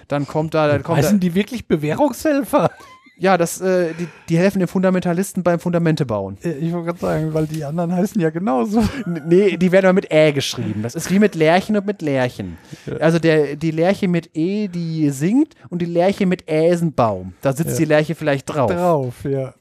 Dann 0.09 0.27
kommt 0.27 0.55
da, 0.55 0.69
dann 0.69 0.83
kommt 0.83 0.99
da, 0.99 1.03
Heißen 1.03 1.21
die 1.21 1.35
wirklich 1.35 1.67
Bewährungshelfer? 1.67 2.71
Ja, 3.19 3.39
das, 3.39 3.61
äh, 3.61 3.95
die, 3.99 4.09
die 4.29 4.39
helfen 4.39 4.59
den 4.59 4.69
Fundamentalisten 4.69 5.43
beim 5.43 5.59
Fundamente 5.59 6.05
bauen. 6.07 6.37
Ich 6.43 6.73
wollte 6.73 6.87
gerade 6.87 6.99
sagen, 6.99 7.35
weil 7.35 7.47
die 7.47 7.65
anderen 7.65 7.93
heißen 7.93 8.21
ja 8.21 8.31
genauso. 8.31 8.81
N- 9.07 9.23
Nee, 9.27 9.57
die 9.57 9.73
werden 9.73 9.87
aber 9.87 9.95
mit 9.95 10.11
Ä 10.13 10.33
geschrieben. 10.33 10.83
Das 10.83 10.95
ist 10.95 11.11
wie 11.11 11.19
mit 11.19 11.35
Lärchen 11.35 11.77
und 11.77 11.87
mit 11.87 12.03
Lärchen. 12.03 12.59
Also 13.01 13.19
der, 13.19 13.57
die 13.57 13.71
Lerche 13.71 14.07
mit 14.09 14.31
E, 14.35 14.69
die 14.69 15.11
singt 15.11 15.55
und 15.71 15.81
die 15.83 15.87
Lerche 15.87 16.27
mit 16.27 16.49
Ä 16.49 16.69
ist 16.71 16.83
ein 16.83 16.93
Baum. 16.93 17.33
Da 17.41 17.53
sitzt 17.53 17.73
Ja. 17.73 17.77
die 17.79 17.85
Lerche 17.87 18.15
vielleicht 18.15 18.47
drauf. 18.53 18.71
Drauf, 18.71 19.25
ja. 19.25 19.55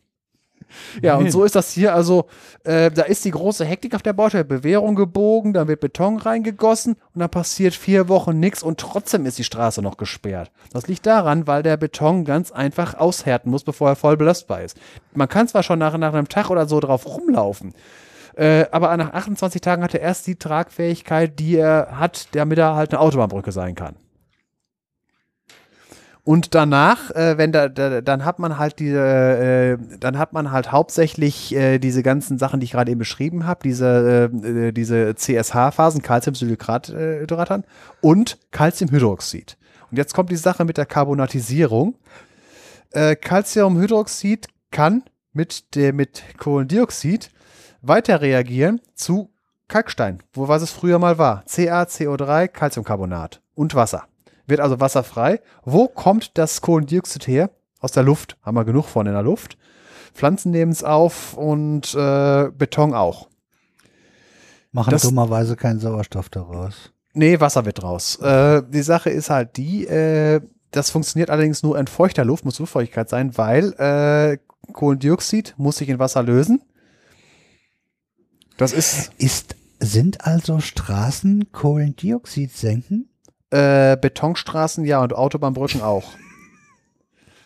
Ja, 1.02 1.16
und 1.16 1.32
so 1.32 1.44
ist 1.44 1.56
das 1.56 1.72
hier. 1.72 1.94
Also, 1.94 2.28
äh, 2.64 2.92
da 2.92 3.04
ist 3.04 3.26
die 3.26 3.32
große 3.32 3.66
Hektik 3.66 3.96
auf 3.96 4.02
der 4.02 4.14
Baustelle. 4.14 4.46
Bewährung 4.46 4.96
gebogen, 4.96 5.54
dann 5.54 5.68
wird 5.68 5.80
Beton 5.80 6.18
reingegossen 6.18 6.94
und 7.14 7.20
dann 7.20 7.30
passiert 7.30 7.74
vier 7.74 8.08
Wochen 8.10 8.40
nichts 8.40 8.64
und 8.64 8.80
trotzdem 8.80 9.26
ist 9.26 9.38
die 9.38 9.44
Straße 9.44 9.82
noch 9.82 9.98
gesperrt. 9.98 10.52
Das 10.72 10.88
liegt 10.88 11.06
daran, 11.06 11.48
weil 11.48 11.64
der 11.64 11.78
Beton 11.78 12.26
ganz 12.26 12.52
einfach 12.52 12.96
aushärten 12.96 13.52
muss, 13.52 13.64
bevor 13.64 13.90
er 13.90 13.96
voll 13.96 14.18
belastbar 14.18 14.62
ist. 14.62 14.78
Man 15.14 15.30
kann 15.30 15.48
zwar 15.48 15.64
schon 15.64 15.80
nach, 15.80 15.98
nach 15.98 16.14
einem 16.14 16.30
Tag 16.30 16.50
oder 16.50 16.68
so 16.68 16.80
drauf 16.80 17.06
rumlaufen, 17.06 17.74
äh, 18.36 18.66
aber 18.72 18.96
nach 18.98 19.14
28 19.14 19.62
Tagen 19.62 19.84
hat 19.84 19.94
er 19.94 20.02
erst 20.02 20.28
die 20.28 20.36
Tragfähigkeit, 20.36 21.40
die 21.40 21.56
er 21.58 22.00
hat, 22.00 22.36
damit 22.36 22.58
er 22.58 22.76
halt 22.76 22.92
eine 22.92 23.00
Autobahnbrücke 23.00 23.52
sein 23.52 23.76
kann. 23.76 23.96
Und 26.26 26.56
danach, 26.56 27.12
äh, 27.12 27.38
wenn 27.38 27.52
da, 27.52 27.70
da, 27.70 28.02
dann 28.02 28.26
hat 28.26 28.40
man 28.40 28.58
halt 28.58 28.80
diese, 28.80 29.00
äh, 29.00 29.98
dann 30.00 30.18
hat 30.18 30.34
man 30.34 30.52
halt 30.52 30.72
hauptsächlich 30.72 31.56
äh, 31.56 31.78
diese 31.78 32.02
ganzen 32.02 32.40
Sachen, 32.40 32.60
die 32.60 32.64
ich 32.64 32.72
gerade 32.72 32.90
eben 32.90 32.98
beschrieben 32.98 33.46
habe, 33.46 33.60
diese, 33.64 34.32
äh, 34.34 34.72
diese 34.72 35.14
CSH-Phasen, 35.14 36.02
Calciumsilikathydratan 36.02 37.64
und 38.02 38.40
Calciumhydroxid. 38.50 39.56
Und 39.92 39.98
jetzt 39.98 40.16
kommt 40.16 40.32
die 40.32 40.36
Sache 40.36 40.66
mit 40.66 40.78
der 40.78 40.88
Carbonatisierung. 40.88 41.94
Äh, 42.90 43.16
Calciumhydroxid 43.16 44.48
kann 44.72 45.04
mit, 45.32 45.76
der, 45.76 45.94
mit 45.94 46.24
Kohlendioxid 46.40 47.30
weiter 47.84 48.22
reagieren 48.22 48.82
zu 48.96 49.30
Kalkstein, 49.68 50.24
wo 50.34 50.48
was 50.48 50.64
es 50.64 50.72
früher 50.72 50.98
mal 50.98 51.20
war. 51.20 51.44
CaCO3, 51.48 52.48
Calciumcarbonat 52.48 53.42
und 53.54 53.76
Wasser. 53.76 54.08
Wird 54.48 54.60
also 54.60 54.80
wasserfrei. 54.80 55.42
Wo 55.64 55.88
kommt 55.88 56.38
das 56.38 56.62
Kohlendioxid 56.62 57.28
her? 57.28 57.50
Aus 57.80 57.92
der 57.92 58.04
Luft. 58.04 58.38
Haben 58.44 58.56
wir 58.58 58.66
genug 58.66 58.86
von 58.86 59.06
in 59.08 59.14
der 59.14 59.24
Luft. 59.24 59.58
Pflanzen 60.14 60.52
nehmen 60.52 60.72
es 60.72 60.84
auf 60.84 61.34
und 61.36 61.94
äh, 61.94 62.50
Beton 62.52 62.94
auch. 62.94 63.28
Machen 64.72 64.92
Das- 64.92 65.02
dummerweise 65.04 65.56
keinen 65.56 65.80
Sauerstoff 65.80 66.30
daraus. 66.30 66.92
Nee, 67.14 67.40
Wasser 67.40 67.66
wird 67.66 67.82
raus. 67.82 68.18
Äh, 68.22 68.62
die 68.70 68.82
Sache 68.82 69.10
ist 69.10 69.30
halt 69.30 69.56
die, 69.58 69.86
äh, 69.88 70.42
das 70.72 70.90
funktioniert 70.90 71.30
allerdings 71.30 71.64
nur 71.64 71.80
in 71.80 71.88
feuchter 71.88 72.26
Luft, 72.26 72.44
muss 72.44 72.60
Luftfeuchtigkeit 72.60 73.08
sein, 73.10 73.38
weil 73.38 73.72
äh, 73.74 74.38
Kohlendioxid 74.74 75.54
muss 75.58 75.78
sich 75.78 75.88
in 75.90 76.00
Wasser 76.00 76.24
lösen. 76.24 76.62
Das 78.58 78.74
ist 78.74 79.12
Ist, 79.18 79.56
sind 79.80 80.26
also 80.26 80.60
Straßen 80.60 81.52
Kohlendioxid 81.52 82.52
senken? 82.56 83.10
Äh, 83.56 83.98
Betonstraßen 84.00 84.86
ja 84.86 85.02
und 85.02 85.14
Autobahnbrücken 85.14 85.82
auch. 85.82 86.04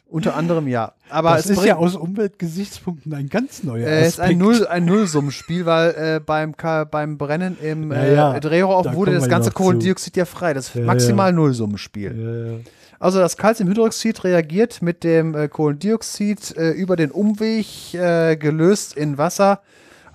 Unter 0.07 0.35
anderem 0.35 0.67
ja. 0.67 0.93
Aber 1.11 1.35
das 1.35 1.45
es 1.45 1.57
ist 1.59 1.65
ja 1.65 1.75
aus 1.75 1.95
Umweltgesichtspunkten 1.95 3.13
ein 3.13 3.29
ganz 3.29 3.61
neuer 3.63 3.85
Äh, 3.87 4.01
es 4.01 4.07
ist 4.13 4.19
ein, 4.19 4.23
Aspekt. 4.23 4.39
Null, 4.39 4.67
ein 4.67 4.85
Nullsummenspiel, 4.85 5.65
weil 5.67 5.89
äh, 5.91 6.19
beim, 6.19 6.55
beim 6.89 7.17
Brennen 7.19 7.57
im 7.61 7.91
Ja, 7.91 7.97
äh, 7.97 8.15
ja, 8.15 8.39
Drehrohr 8.39 8.77
auch 8.77 8.83
da 8.83 8.95
wurde 8.95 9.13
das 9.13 9.29
ganze 9.29 9.49
zu. 9.49 9.55
Kohlendioxid 9.55 10.17
ja 10.17 10.25
frei. 10.25 10.55
Das 10.55 10.69
ist 10.69 10.75
Ja, 10.75 10.81
maximal 10.85 11.31
Nullsummenspiel. 11.31 12.61
Äh, 12.65 12.69
Also 12.99 13.19
das 13.19 13.37
Calciumhydroxid 13.37 14.23
reagiert 14.23 14.81
mit 14.81 15.03
dem 15.03 15.35
äh, 15.35 15.47
Kohlendioxid 15.47 16.57
äh, 16.57 16.71
über 16.71 16.95
den 16.95 17.11
Umweg 17.11 17.93
äh, 17.93 18.35
gelöst 18.35 18.97
in 18.97 19.19
Wasser 19.19 19.61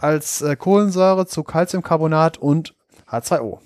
als 0.00 0.42
äh, 0.42 0.56
Kohlensäure 0.56 1.26
zu 1.26 1.44
Calciumcarbonat 1.44 2.36
und 2.36 2.74
H2O. 3.08 3.58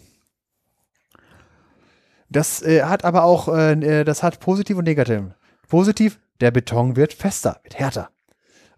Das 2.30 2.62
äh, 2.62 2.82
hat 2.82 3.04
aber 3.04 3.24
auch, 3.24 3.48
äh, 3.48 3.72
äh, 3.72 4.04
das 4.04 4.22
hat 4.22 4.40
positiv 4.40 4.76
und 4.76 4.84
negativ. 4.84 5.22
Positiv, 5.68 6.18
der 6.40 6.50
Beton 6.50 6.96
wird 6.96 7.12
fester, 7.12 7.60
wird 7.62 7.78
härter. 7.78 8.10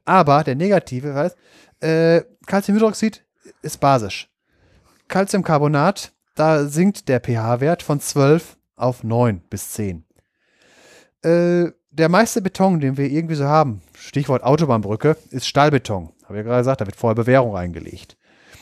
Aber 0.05 0.45
der 0.45 0.55
negative, 0.55 1.15
weißt, 1.15 1.37
äh, 1.81 2.23
Calciumhydroxid 2.47 3.25
ist 3.63 3.79
basisch. 3.79 4.29
Calciumcarbonat, 5.09 6.13
da 6.35 6.65
sinkt 6.65 7.09
der 7.09 7.21
pH-Wert 7.21 7.83
von 7.83 8.01
12 8.01 8.57
auf 8.77 9.03
9 9.03 9.43
bis 9.51 9.73
10. 9.73 10.05
Äh, 11.23 11.73
der 11.91 12.09
meiste 12.09 12.41
Beton, 12.41 12.81
den 12.81 12.97
wir 12.97 13.11
irgendwie 13.11 13.35
so 13.35 13.45
haben, 13.45 13.83
Stichwort 13.95 14.45
Autobahnbrücke, 14.45 15.17
ist 15.31 15.47
Stahlbeton. 15.47 16.13
Habe 16.25 16.35
ich 16.35 16.39
ja 16.39 16.43
gerade 16.43 16.61
gesagt, 16.61 16.81
da 16.81 16.87
wird 16.87 16.97
vorher 16.97 17.17
Bewährung 17.17 17.55
reingelegt. 17.55 18.17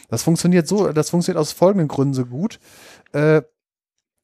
Das 0.09 0.23
funktioniert 0.23 0.67
so, 0.67 0.91
das 0.93 1.11
funktioniert 1.11 1.41
aus 1.41 1.53
folgenden 1.53 1.89
Gründen 1.89 2.15
so 2.15 2.25
gut. 2.25 2.59
Äh, 3.13 3.43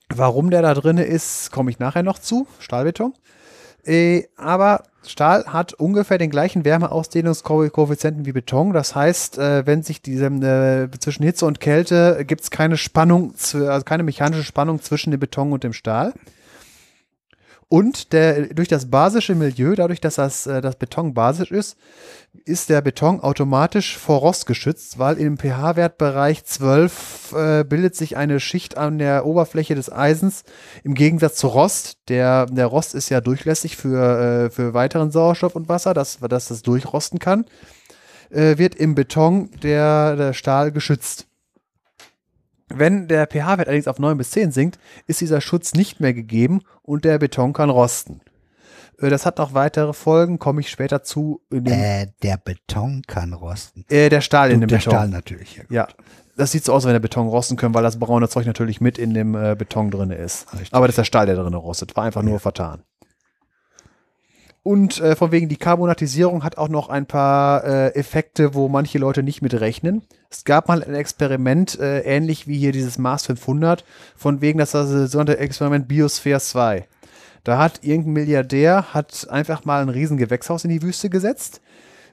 warum 0.09 0.51
der 0.51 0.63
da 0.63 0.75
drin 0.75 0.99
ist, 0.99 1.51
komme 1.53 1.71
ich 1.71 1.79
nachher 1.79 2.03
noch 2.03 2.19
zu. 2.19 2.47
Stahlbeton. 2.59 3.15
Äh, 3.87 4.25
aber 4.37 4.85
Stahl 5.07 5.45
hat 5.47 5.75
ungefähr 5.75 6.17
den 6.17 6.31
gleichen 6.31 6.65
Wärmeausdehnungskoeffizienten 6.65 8.25
wie 8.25 8.33
Beton. 8.33 8.73
Das 8.73 8.95
heißt, 8.95 9.39
äh, 9.39 9.67
wenn 9.67 9.83
sich 9.83 10.01
diese 10.01 10.27
äh, 10.27 10.99
zwischen 10.99 11.25
Hitze 11.25 11.45
und 11.47 11.61
Kälte 11.61 12.25
gibt 12.27 12.43
es 12.43 12.51
keine 12.51 12.77
Spannung, 12.77 13.35
also 13.53 13.85
keine 13.85 14.03
mechanische 14.03 14.45
Spannung 14.45 14.81
zwischen 14.81 15.11
dem 15.11 15.21
Beton 15.21 15.53
und 15.53 15.65
dem 15.65 15.75
Stahl. 15.75 16.15
Und 17.75 18.13
der, 18.13 18.55
durch 18.55 18.69
das 18.69 18.89
basische 18.89 19.35
Milieu, 19.35 19.75
dadurch, 19.75 20.01
dass 20.01 20.15
das, 20.15 20.47
äh, 20.47 20.61
das 20.61 20.77
Beton 20.77 21.13
basisch 21.13 21.51
ist, 21.51 21.77
ist 22.45 22.71
der 22.71 22.81
Beton 22.83 23.19
automatisch 23.19 23.99
vor 23.99 24.21
Rost 24.21 24.47
geschützt, 24.47 25.01
weil 25.01 25.19
im 25.19 25.39
pH-Wertbereich 25.39 26.45
12 26.45 27.33
äh, 27.33 27.65
bildet 27.65 27.97
sich 27.97 28.17
eine 28.17 28.39
Schicht 28.39 28.79
an 28.79 28.99
der 29.01 29.27
Oberfläche 29.27 29.75
des 29.75 29.91
Eisens 29.91 30.45
im 30.85 30.95
Gegensatz 30.95 31.35
zu 31.35 31.49
Rost. 31.49 31.99
Der, 32.09 32.47
der 32.47 32.67
Rost 32.67 32.95
ist 32.95 33.09
ja 33.09 33.21
durchlässig 33.21 33.77
für, 33.77 34.45
äh, 34.45 34.51
für 34.51 34.73
weiteren 34.73 35.11
Sauerstoff 35.11 35.57
und 35.57 35.69
Wasser, 35.69 35.95
dass, 35.95 36.21
dass 36.21 36.47
das 36.47 36.63
durchrosten 36.63 37.19
kann, 37.19 37.45
äh, 38.31 38.57
wird 38.57 38.77
im 38.77 38.95
Beton 38.95 39.51
der, 39.65 40.15
der 40.15 40.33
Stahl 40.33 40.71
geschützt. 40.71 41.27
Wenn 42.69 43.09
der 43.09 43.27
pH-Wert 43.27 43.69
allerdings 43.69 43.89
auf 43.89 43.99
9 43.99 44.17
bis 44.17 44.31
10 44.31 44.51
sinkt, 44.53 44.79
ist 45.07 45.21
dieser 45.21 45.41
Schutz 45.41 45.75
nicht 45.75 46.01
mehr 46.01 46.15
gegeben 46.15 46.63
und 46.83 47.05
der 47.05 47.19
Beton 47.19 47.53
kann 47.53 47.71
rosten. 47.71 48.21
Äh, 49.01 49.11
Das 49.11 49.27
hat 49.27 49.39
noch 49.39 49.55
weitere 49.55 49.93
Folgen, 49.93 50.39
komme 50.39 50.61
ich 50.61 50.71
später 50.71 51.03
zu. 51.03 51.41
Äh, 51.53 52.07
der 52.23 52.37
Beton 52.39 53.03
kann 53.07 53.33
rosten. 53.33 53.85
äh, 53.91 54.09
der 54.09 54.21
Stahl 54.23 54.51
in 54.51 54.61
dem 54.61 54.69
der 54.69 54.77
Beton. 54.79 54.93
Stahl 54.93 55.09
natürlich. 55.09 55.57
Ja. 55.57 55.65
Ja, 55.71 55.89
das 56.37 56.53
sieht 56.53 56.65
so 56.65 56.73
aus, 56.73 56.85
wenn 56.85 56.93
der 56.93 57.01
Beton 57.01 57.29
rosten 57.29 57.57
können, 57.57 57.75
weil 57.75 57.83
das 57.83 57.99
braune 57.99 58.29
Zeug 58.29 58.47
natürlich 58.47 58.81
mit 58.81 58.99
in 58.99 59.13
dem 59.15 59.35
äh, 59.35 59.55
Beton 59.57 59.91
drin 59.91 60.11
ist. 60.11 60.53
Richtig. 60.55 60.73
Aber 60.73 60.87
das 60.87 60.95
ist 60.95 60.99
der 60.99 61.05
Stahl, 61.05 61.27
der 61.27 61.37
drin 61.37 61.55
rostet. 61.55 61.95
War 61.97 62.05
einfach 62.05 62.23
nur 62.23 62.41
vertan. 62.41 62.83
Und 64.65 64.99
äh, 64.99 65.15
von 65.15 65.31
wegen 65.31 65.51
die 65.51 65.59
Carbonatisierung 65.59 66.43
hat 66.43 66.57
auch 66.57 66.71
noch 66.71 66.89
ein 66.89 67.05
paar 67.05 67.65
äh, 67.65 67.95
Effekte, 67.95 68.55
wo 68.55 68.69
manche 68.69 68.97
Leute 68.97 69.23
nicht 69.23 69.43
mit 69.43 69.53
rechnen. 69.61 70.01
Es 70.31 70.45
gab 70.45 70.69
mal 70.69 70.83
ein 70.83 70.95
Experiment, 70.95 71.79
äh, 71.79 72.01
ähnlich 72.01 72.49
wie 72.49 72.57
hier 72.57 72.73
dieses 72.73 72.97
Mars 72.97 73.27
500, 73.27 73.85
von 74.17 74.41
wegen 74.41 74.59
das 74.59 74.71
das 74.71 74.89
sogenannte 74.89 75.37
Experiment 75.39 75.87
Biosphere 75.87 76.41
2. 76.41 76.89
Da 77.45 77.59
hat 77.59 77.85
irgendein 77.85 78.15
Milliardär 78.15 78.95
hat 78.95 79.29
einfach 79.29 79.67
mal 79.67 79.83
ein 79.83 79.91
riesen 79.91 80.17
Gewächshaus 80.17 80.65
in 80.65 80.71
die 80.71 80.81
Wüste 80.81 81.11
gesetzt. 81.11 81.61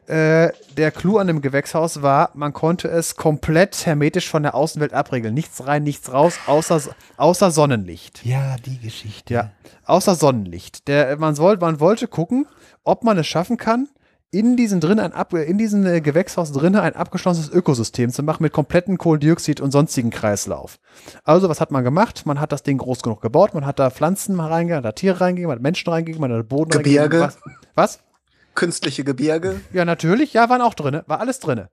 Äh, 0.07 0.51
der 0.77 0.91
Clou 0.91 1.17
an 1.17 1.27
dem 1.27 1.41
Gewächshaus 1.41 2.01
war, 2.01 2.31
man 2.33 2.53
konnte 2.53 2.89
es 2.89 3.15
komplett 3.15 3.85
hermetisch 3.85 4.29
von 4.29 4.43
der 4.43 4.55
Außenwelt 4.55 4.93
abregeln. 4.93 5.33
Nichts 5.33 5.65
rein, 5.65 5.83
nichts 5.83 6.11
raus, 6.11 6.37
außer, 6.47 6.81
außer 7.17 7.51
Sonnenlicht. 7.51 8.25
ja, 8.25 8.55
die 8.65 8.79
Geschichte. 8.79 9.33
Ja, 9.33 9.51
außer 9.85 10.15
Sonnenlicht. 10.15 10.87
Der, 10.87 11.17
man, 11.17 11.35
soll, 11.35 11.57
man 11.57 11.79
wollte 11.79 12.07
gucken, 12.07 12.47
ob 12.83 13.03
man 13.03 13.17
es 13.17 13.27
schaffen 13.27 13.57
kann, 13.57 13.87
in 14.31 14.55
diesen 14.55 14.79
drin 14.79 14.99
ein 14.99 15.11
ab, 15.11 15.33
in 15.33 15.57
diesem 15.57 15.85
äh, 15.85 15.99
Gewächshaus 15.99 16.53
drin 16.53 16.75
ein 16.77 16.95
abgeschlossenes 16.95 17.49
Ökosystem 17.49 18.11
zu 18.11 18.23
machen 18.23 18.43
mit 18.43 18.53
kompletten 18.53 18.97
Kohlendioxid 18.97 19.59
und 19.59 19.71
sonstigen 19.71 20.09
Kreislauf. 20.09 20.79
Also, 21.25 21.49
was 21.49 21.59
hat 21.59 21.71
man 21.71 21.83
gemacht? 21.83 22.25
Man 22.25 22.39
hat 22.39 22.53
das 22.53 22.63
Ding 22.63 22.77
groß 22.77 23.03
genug 23.03 23.21
gebaut, 23.21 23.53
man 23.53 23.65
hat 23.65 23.77
da 23.77 23.89
Pflanzen 23.89 24.39
reingegeben, 24.39 24.83
man 24.83 24.87
hat 24.87 24.95
Tiere 24.95 25.19
reingegeben, 25.19 25.49
man 25.49 25.57
hat 25.57 25.63
Menschen 25.63 25.89
reingegeben, 25.89 26.21
man 26.21 26.33
hat 26.33 26.47
Boden 26.47 26.71
Gebirge. 26.71 27.21
reingegeben. 27.21 27.33
Was? 27.75 27.99
was? 27.99 28.10
Künstliche 28.55 29.03
Gebirge. 29.03 29.61
Ja, 29.73 29.85
natürlich. 29.85 30.33
Ja, 30.33 30.49
waren 30.49 30.61
auch 30.61 30.73
drinne. 30.73 31.03
War 31.07 31.19
alles 31.19 31.39
drinne. 31.39 31.69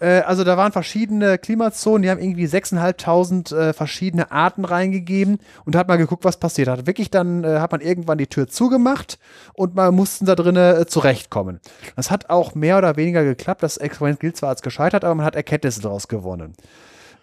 Äh, 0.00 0.20
also 0.20 0.44
da 0.44 0.56
waren 0.56 0.72
verschiedene 0.72 1.38
Klimazonen, 1.38 2.02
die 2.02 2.10
haben 2.10 2.20
irgendwie 2.20 2.46
6.500 2.46 3.56
äh, 3.56 3.72
verschiedene 3.72 4.30
Arten 4.30 4.64
reingegeben 4.64 5.38
und 5.64 5.76
hat 5.76 5.88
mal 5.88 5.96
geguckt, 5.96 6.24
was 6.24 6.38
passiert 6.38 6.68
hat. 6.68 6.86
Wirklich 6.86 7.10
dann 7.10 7.44
äh, 7.44 7.58
hat 7.60 7.72
man 7.72 7.80
irgendwann 7.80 8.18
die 8.18 8.26
Tür 8.26 8.48
zugemacht 8.48 9.18
und 9.54 9.74
man 9.74 9.94
mussten 9.94 10.26
da 10.26 10.34
drinnen 10.34 10.82
äh, 10.82 10.86
zurechtkommen. 10.86 11.60
Das 11.96 12.10
hat 12.10 12.30
auch 12.30 12.54
mehr 12.54 12.78
oder 12.78 12.96
weniger 12.96 13.24
geklappt. 13.24 13.62
Das 13.62 13.76
Experiment 13.76 14.20
gilt 14.20 14.36
zwar 14.36 14.50
als 14.50 14.62
gescheitert, 14.62 15.04
aber 15.04 15.14
man 15.14 15.26
hat 15.26 15.36
Erkenntnisse 15.36 15.80
daraus 15.80 16.08
gewonnen. 16.08 16.54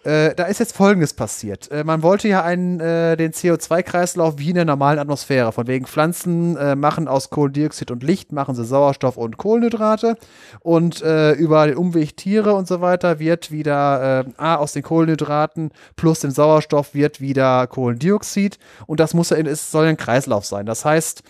Äh, 0.06 0.36
da 0.36 0.44
ist 0.44 0.60
jetzt 0.60 0.76
Folgendes 0.76 1.14
passiert. 1.14 1.68
Äh, 1.72 1.82
man 1.82 2.00
wollte 2.00 2.28
ja 2.28 2.44
einen, 2.44 2.78
äh, 2.78 3.16
den 3.16 3.32
CO2-Kreislauf 3.32 4.34
wie 4.38 4.50
in 4.50 4.54
der 4.54 4.64
normalen 4.64 5.00
Atmosphäre. 5.00 5.50
Von 5.50 5.66
wegen 5.66 5.84
Pflanzen 5.84 6.56
äh, 6.56 6.76
machen 6.76 7.08
aus 7.08 7.28
Kohlendioxid 7.30 7.90
und 7.90 8.04
Licht, 8.04 8.30
machen 8.30 8.54
sie 8.54 8.64
Sauerstoff 8.64 9.16
und 9.16 9.36
Kohlenhydrate. 9.36 10.16
Und 10.60 11.02
äh, 11.02 11.32
über 11.32 11.66
den 11.66 11.76
Umweg 11.76 12.16
Tiere 12.16 12.54
und 12.54 12.68
so 12.68 12.80
weiter 12.80 13.18
wird 13.18 13.50
wieder 13.50 14.26
A, 14.36 14.54
aus 14.56 14.72
den 14.72 14.84
Kohlenhydraten 14.84 15.72
plus 15.96 16.20
dem 16.20 16.30
Sauerstoff 16.30 16.94
wird 16.94 17.20
wieder 17.20 17.66
Kohlendioxid. 17.66 18.60
Und 18.86 19.00
das 19.00 19.12
muss 19.12 19.30
ja, 19.30 19.38
es 19.38 19.72
soll 19.72 19.86
ein 19.86 19.96
Kreislauf 19.96 20.44
sein. 20.44 20.66
Das 20.66 20.84
heißt, 20.84 21.24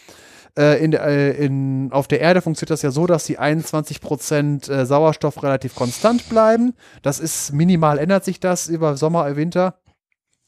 Äh, 0.58 0.82
in, 0.82 0.92
äh, 0.94 1.32
in, 1.32 1.88
auf 1.92 2.08
der 2.08 2.20
Erde 2.20 2.40
funktioniert 2.40 2.70
das 2.70 2.82
ja 2.82 2.90
so, 2.90 3.06
dass 3.06 3.24
die 3.24 3.38
21% 3.38 4.70
äh, 4.70 4.86
Sauerstoff 4.86 5.42
relativ 5.42 5.74
konstant 5.74 6.28
bleiben. 6.28 6.72
Das 7.02 7.20
ist 7.20 7.52
minimal, 7.52 7.98
ändert 7.98 8.24
sich 8.24 8.40
das 8.40 8.66
über 8.68 8.96
Sommer, 8.96 9.28
äh, 9.28 9.36
Winter. 9.36 9.74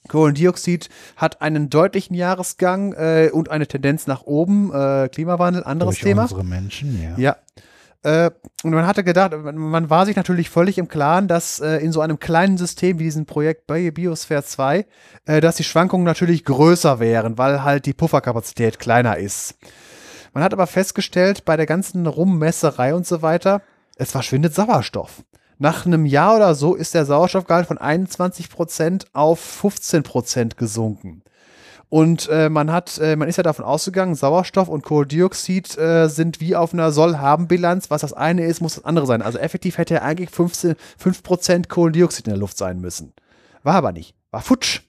Kohlendioxid 0.09 0.89
hat 1.17 1.43
einen 1.43 1.69
deutlichen 1.69 2.15
Jahresgang 2.15 2.95
äh, 2.95 3.31
und 3.33 3.51
eine 3.51 3.67
Tendenz 3.67 4.07
nach 4.07 4.23
oben. 4.23 4.73
Äh, 4.73 5.09
Klimawandel, 5.13 5.65
anderes 5.65 5.97
Durch 5.97 6.05
Thema. 6.05 6.23
unsere 6.23 6.45
Menschen, 6.45 7.03
ja. 7.03 7.19
Ja. 7.19 7.37
Und 8.63 8.71
man 8.71 8.87
hatte 8.87 9.03
gedacht, 9.03 9.33
man, 9.43 9.91
war 9.91 10.07
sich 10.07 10.15
natürlich 10.15 10.51
völlig 10.51 10.79
im 10.79 10.87
Klaren, 10.87 11.27
dass 11.27 11.59
in 11.59 11.91
so 11.91 12.01
einem 12.01 12.21
kleinen 12.21 12.57
System 12.57 13.01
wie 13.01 13.03
diesem 13.03 13.27
Projekt 13.27 13.67
Bi- 13.67 13.91
Biosphere 13.91 14.45
2, 14.45 14.87
äh, 15.27 15.41
dass 15.41 15.57
die 15.57 15.65
Schwankungen 15.65 16.05
natürlich 16.05 16.45
größer 16.45 17.01
wären, 17.01 17.39
weil 17.39 17.65
halt 17.65 17.87
die 17.87 17.95
Pufferkapazität 17.95 18.79
kleiner 18.79 19.19
ist. 19.19 19.57
Man 20.39 20.45
hat 20.45 20.53
aber 20.53 20.69
festgestellt, 20.69 21.45
bei 21.45 21.57
der 21.57 21.67
ganzen 21.67 22.07
Rummesserei 22.07 22.95
und 22.95 23.05
so 23.05 23.23
weiter, 23.23 23.61
es 23.97 24.13
verschwindet 24.13 24.55
Sauerstoff. 24.55 25.25
Nach 25.59 25.85
einem 25.85 26.07
Jahr 26.07 26.37
oder 26.37 26.55
so 26.55 26.77
ist 26.77 26.95
der 26.95 27.05
Sauerstoffgehalt 27.07 27.67
von 27.67 27.77
21% 27.77 29.07
auf 29.15 29.61
15% 29.65 30.55
gesunken. 30.55 31.23
Und 31.89 32.29
äh, 32.29 32.51
man 32.51 32.71
hat, 32.71 32.99
äh, 32.99 33.17
man 33.17 33.29
ist 33.29 33.35
ja 33.35 33.43
davon 33.43 33.65
ausgegangen, 33.65 34.15
Sauerstoff 34.15 34.69
und 34.69 34.85
Kohlendioxid 34.85 35.77
äh, 35.77 36.07
sind 36.07 36.41
wie 36.41 36.55
auf 36.55 36.73
einer 36.73 36.93
Soll-Haben-Bilanz. 36.93 37.91
Was 37.91 38.03
das 38.03 38.13
eine 38.13 38.45
ist, 38.45 38.61
muss 38.61 38.77
das 38.77 38.85
andere 38.85 39.07
sein. 39.07 39.23
Also 39.23 39.39
effektiv 39.39 39.77
hätte 39.77 39.95
ja 39.95 40.03
eigentlich 40.03 40.31
15, 40.31 40.77
5% 41.03 41.67
Kohlendioxid 41.67 42.29
in 42.29 42.35
der 42.35 42.39
Luft 42.39 42.59
sein 42.59 42.81
müssen. 42.81 43.13
War 43.65 43.75
aber 43.75 43.91
nicht. 43.91 44.15
War 44.31 44.43
futsch. 44.43 44.83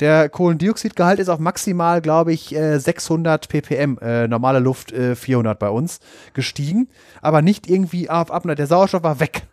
Der 0.00 0.28
Kohlendioxidgehalt 0.28 1.20
ist 1.20 1.28
auf 1.28 1.38
maximal, 1.38 2.00
glaube 2.00 2.32
ich, 2.32 2.54
äh, 2.54 2.78
600 2.78 3.48
ppm, 3.48 3.98
äh, 4.00 4.28
normale 4.28 4.58
Luft 4.58 4.92
äh, 4.92 5.14
400 5.14 5.58
bei 5.58 5.68
uns, 5.68 6.00
gestiegen, 6.32 6.88
aber 7.22 7.42
nicht 7.42 7.68
irgendwie 7.68 8.10
auf 8.10 8.30
ab. 8.30 8.42
Der 8.44 8.66
Sauerstoff 8.66 9.02
war 9.02 9.20
weg. 9.20 9.46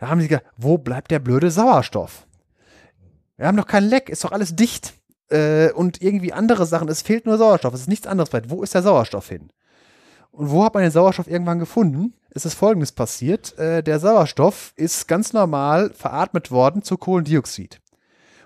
Da 0.00 0.08
haben 0.08 0.20
sie 0.20 0.28
gedacht, 0.28 0.46
wo 0.56 0.78
bleibt 0.78 1.10
der 1.10 1.20
blöde 1.20 1.50
Sauerstoff? 1.50 2.26
Wir 3.36 3.46
haben 3.46 3.56
doch 3.56 3.66
kein 3.66 3.84
Leck, 3.84 4.08
ist 4.08 4.24
doch 4.24 4.32
alles 4.32 4.56
dicht. 4.56 4.94
Äh, 5.30 5.70
und 5.72 6.02
irgendwie 6.02 6.32
andere 6.32 6.66
Sachen, 6.66 6.88
es 6.88 7.02
fehlt 7.02 7.26
nur 7.26 7.38
Sauerstoff, 7.38 7.74
es 7.74 7.82
ist 7.82 7.88
nichts 7.88 8.06
anderes. 8.06 8.30
Wo 8.48 8.62
ist 8.62 8.74
der 8.74 8.82
Sauerstoff 8.82 9.28
hin? 9.28 9.50
Und 10.30 10.50
wo 10.50 10.64
hat 10.64 10.74
man 10.74 10.82
den 10.82 10.92
Sauerstoff 10.92 11.28
irgendwann 11.28 11.58
gefunden? 11.58 12.14
Es 12.30 12.44
ist 12.46 12.54
folgendes 12.54 12.92
passiert: 12.92 13.56
äh, 13.58 13.82
Der 13.82 14.00
Sauerstoff 14.00 14.72
ist 14.76 15.06
ganz 15.06 15.32
normal 15.32 15.90
veratmet 15.94 16.50
worden 16.50 16.82
zu 16.82 16.96
Kohlendioxid. 16.96 17.81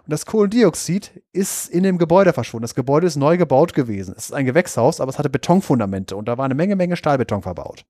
Und 0.07 0.13
das 0.13 0.25
Kohlendioxid 0.25 1.21
ist 1.33 1.69
in 1.69 1.83
dem 1.83 1.99
Gebäude 1.99 2.33
verschwunden. 2.33 2.63
Das 2.63 2.77
Gebäude 2.77 3.09
ist 3.09 3.17
neu 3.17 3.37
gebaut 3.37 3.75
gewesen. 3.75 4.15
Es 4.17 4.27
ist 4.27 4.35
ein 4.35 4.47
Gewächshaus, 4.47 5.01
aber 5.01 5.11
es 5.11 5.19
hatte 5.19 5.29
Betonfundamente 5.29 6.15
und 6.15 6.29
da 6.29 6.39
war 6.39 6.45
eine 6.45 6.55
Menge, 6.55 6.77
Menge 6.77 6.95
Stahlbeton 6.95 7.43
verbaut. 7.43 7.85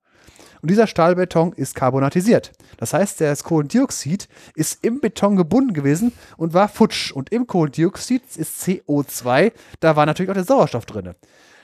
Und 0.63 0.71
dieser 0.71 0.87
Stahlbeton 0.87 1.53
ist 1.53 1.75
karbonatisiert. 1.75 2.53
Das 2.79 2.95
heißt, 2.95 3.21
das 3.21 3.45
Kohlendioxid 3.45 4.29
ist 4.55 4.83
im 4.83 5.01
Beton 5.01 5.37
gebunden 5.37 5.75
gewesen 5.75 6.13
und 6.39 6.55
war 6.55 6.71
futsch. 6.71 7.13
Und 7.13 7.33
im 7.33 7.47
Kohlendioxid 7.47 8.23
ist 8.35 8.63
CO2, 8.63 9.53
da 9.81 9.97
war 9.97 10.07
natürlich 10.07 10.31
auch 10.31 10.35
der 10.35 10.45
Sauerstoff 10.45 10.87
drin. 10.87 11.15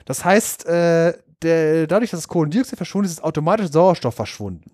Das 0.05 0.23
heißt, 0.23 0.67
äh, 0.67 1.13
der, 1.41 1.87
dadurch, 1.87 2.11
dass 2.11 2.19
das 2.19 2.27
Kohlendioxid 2.27 2.77
verschwunden 2.77 3.07
ist, 3.07 3.13
ist 3.13 3.23
automatisch 3.23 3.71
Sauerstoff 3.71 4.13
verschwunden. 4.13 4.69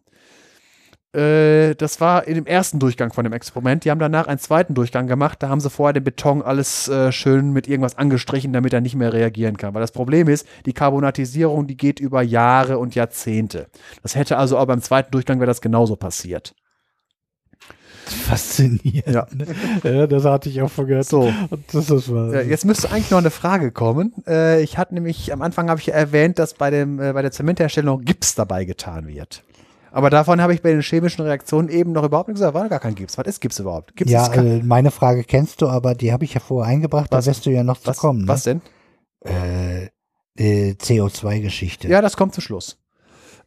Äh, 1.14 1.74
das 1.76 2.00
war 2.02 2.28
in 2.28 2.36
dem 2.36 2.46
ersten 2.46 2.80
Durchgang 2.80 3.12
von 3.12 3.24
dem 3.24 3.34
Experiment. 3.34 3.84
Die 3.84 3.92
haben 3.92 4.00
danach 4.00 4.28
einen 4.28 4.40
zweiten 4.40 4.76
Durchgang 4.76 5.08
gemacht. 5.08 5.42
Da 5.42 5.50
haben 5.50 5.60
sie 5.60 5.70
vorher 5.70 5.94
den 5.94 6.04
Beton 6.04 6.42
alles 6.42 6.88
äh, 6.88 7.12
schön 7.12 7.52
mit 7.52 7.68
irgendwas 7.68 7.98
angestrichen, 7.98 8.54
damit 8.54 8.74
er 8.74 8.82
nicht 8.82 8.96
mehr 8.96 9.12
reagieren 9.12 9.58
kann. 9.58 9.74
Weil 9.74 9.82
das 9.82 9.92
Problem 9.92 10.28
ist, 10.28 10.48
die 10.66 10.74
Karbonatisierung, 10.74 11.66
die 11.66 11.78
geht 11.78 12.00
über 12.00 12.22
Jahre 12.22 12.78
und 12.78 12.94
Jahrzehnte. 12.94 13.68
Das 14.04 14.16
hätte 14.16 14.38
also 14.38 14.58
auch 14.58 14.66
beim 14.66 14.82
zweiten 14.82 15.12
Durchgang 15.12 15.40
wäre 15.40 15.48
das 15.48 15.62
genauso 15.62 15.96
passiert. 15.96 16.54
Faszinierend. 18.10 19.08
Ja. 19.08 19.28
Ja, 19.84 20.08
das 20.08 20.26
hatte 20.26 20.50
ich 20.50 20.62
auch 20.62 20.72
vergessen. 20.72 21.10
So. 21.10 21.34
Und 21.50 21.64
das 21.72 21.90
ist 21.90 22.14
was. 22.14 22.34
Ja, 22.34 22.42
jetzt 22.42 22.66
müsste 22.66 22.92
eigentlich 22.92 23.12
noch 23.12 23.20
eine 23.20 23.30
Frage 23.30 23.72
kommen. 23.72 24.14
Äh, 24.28 24.62
ich 24.62 24.78
hatte 24.78 24.94
nämlich, 24.94 25.32
am 25.32 25.42
Anfang 25.42 25.70
habe 25.70 25.80
ich 25.80 25.92
erwähnt, 25.92 26.40
dass 26.40 26.54
bei, 26.54 26.70
dem, 26.70 27.00
äh, 27.00 27.14
bei 27.14 27.22
der 27.22 27.32
Zementherstellung 27.32 28.02
Gips 28.02 28.36
dabei 28.36 28.66
getan 28.66 29.08
wird. 29.08 29.44
Aber 29.92 30.10
davon 30.10 30.42
habe 30.42 30.54
ich 30.54 30.62
bei 30.62 30.72
den 30.72 30.82
chemischen 30.82 31.22
Reaktionen 31.26 31.70
eben 31.70 31.92
noch 31.92 32.04
überhaupt 32.04 32.28
nicht 32.28 32.36
gesagt. 32.36 32.54
War 32.54 32.70
gar 32.70 32.80
kein 32.80 32.96
Gips. 32.96 33.18
Was 33.18 33.26
ist 33.28 33.40
Gips 33.42 33.60
überhaupt? 33.60 33.96
Gips 33.96 34.12
Ja, 34.12 34.32
äh, 34.34 34.62
meine 34.64 34.92
Frage 34.92 35.24
kennst 35.24 35.62
du, 35.62 35.68
aber 35.70 35.96
die 35.96 36.12
habe 36.14 36.26
ich 36.26 36.34
ja 36.34 36.40
vorher 36.40 36.72
eingebracht, 36.72 37.08
Was- 37.12 37.26
da 37.26 37.32
wirst 37.32 37.46
du 37.46 37.50
ja 37.52 37.64
noch 37.64 37.80
zu 37.80 37.88
was, 37.88 37.98
kommen. 37.98 38.28
was 38.28 38.44
denn? 38.44 38.62
Ne? 39.26 39.92
Äh, 40.38 40.70
äh, 40.70 40.74
CO2-Geschichte. 40.76 41.88
Ja, 41.88 42.02
das 42.02 42.16
kommt 42.18 42.34
zum 42.34 42.42
Schluss. 42.44 42.78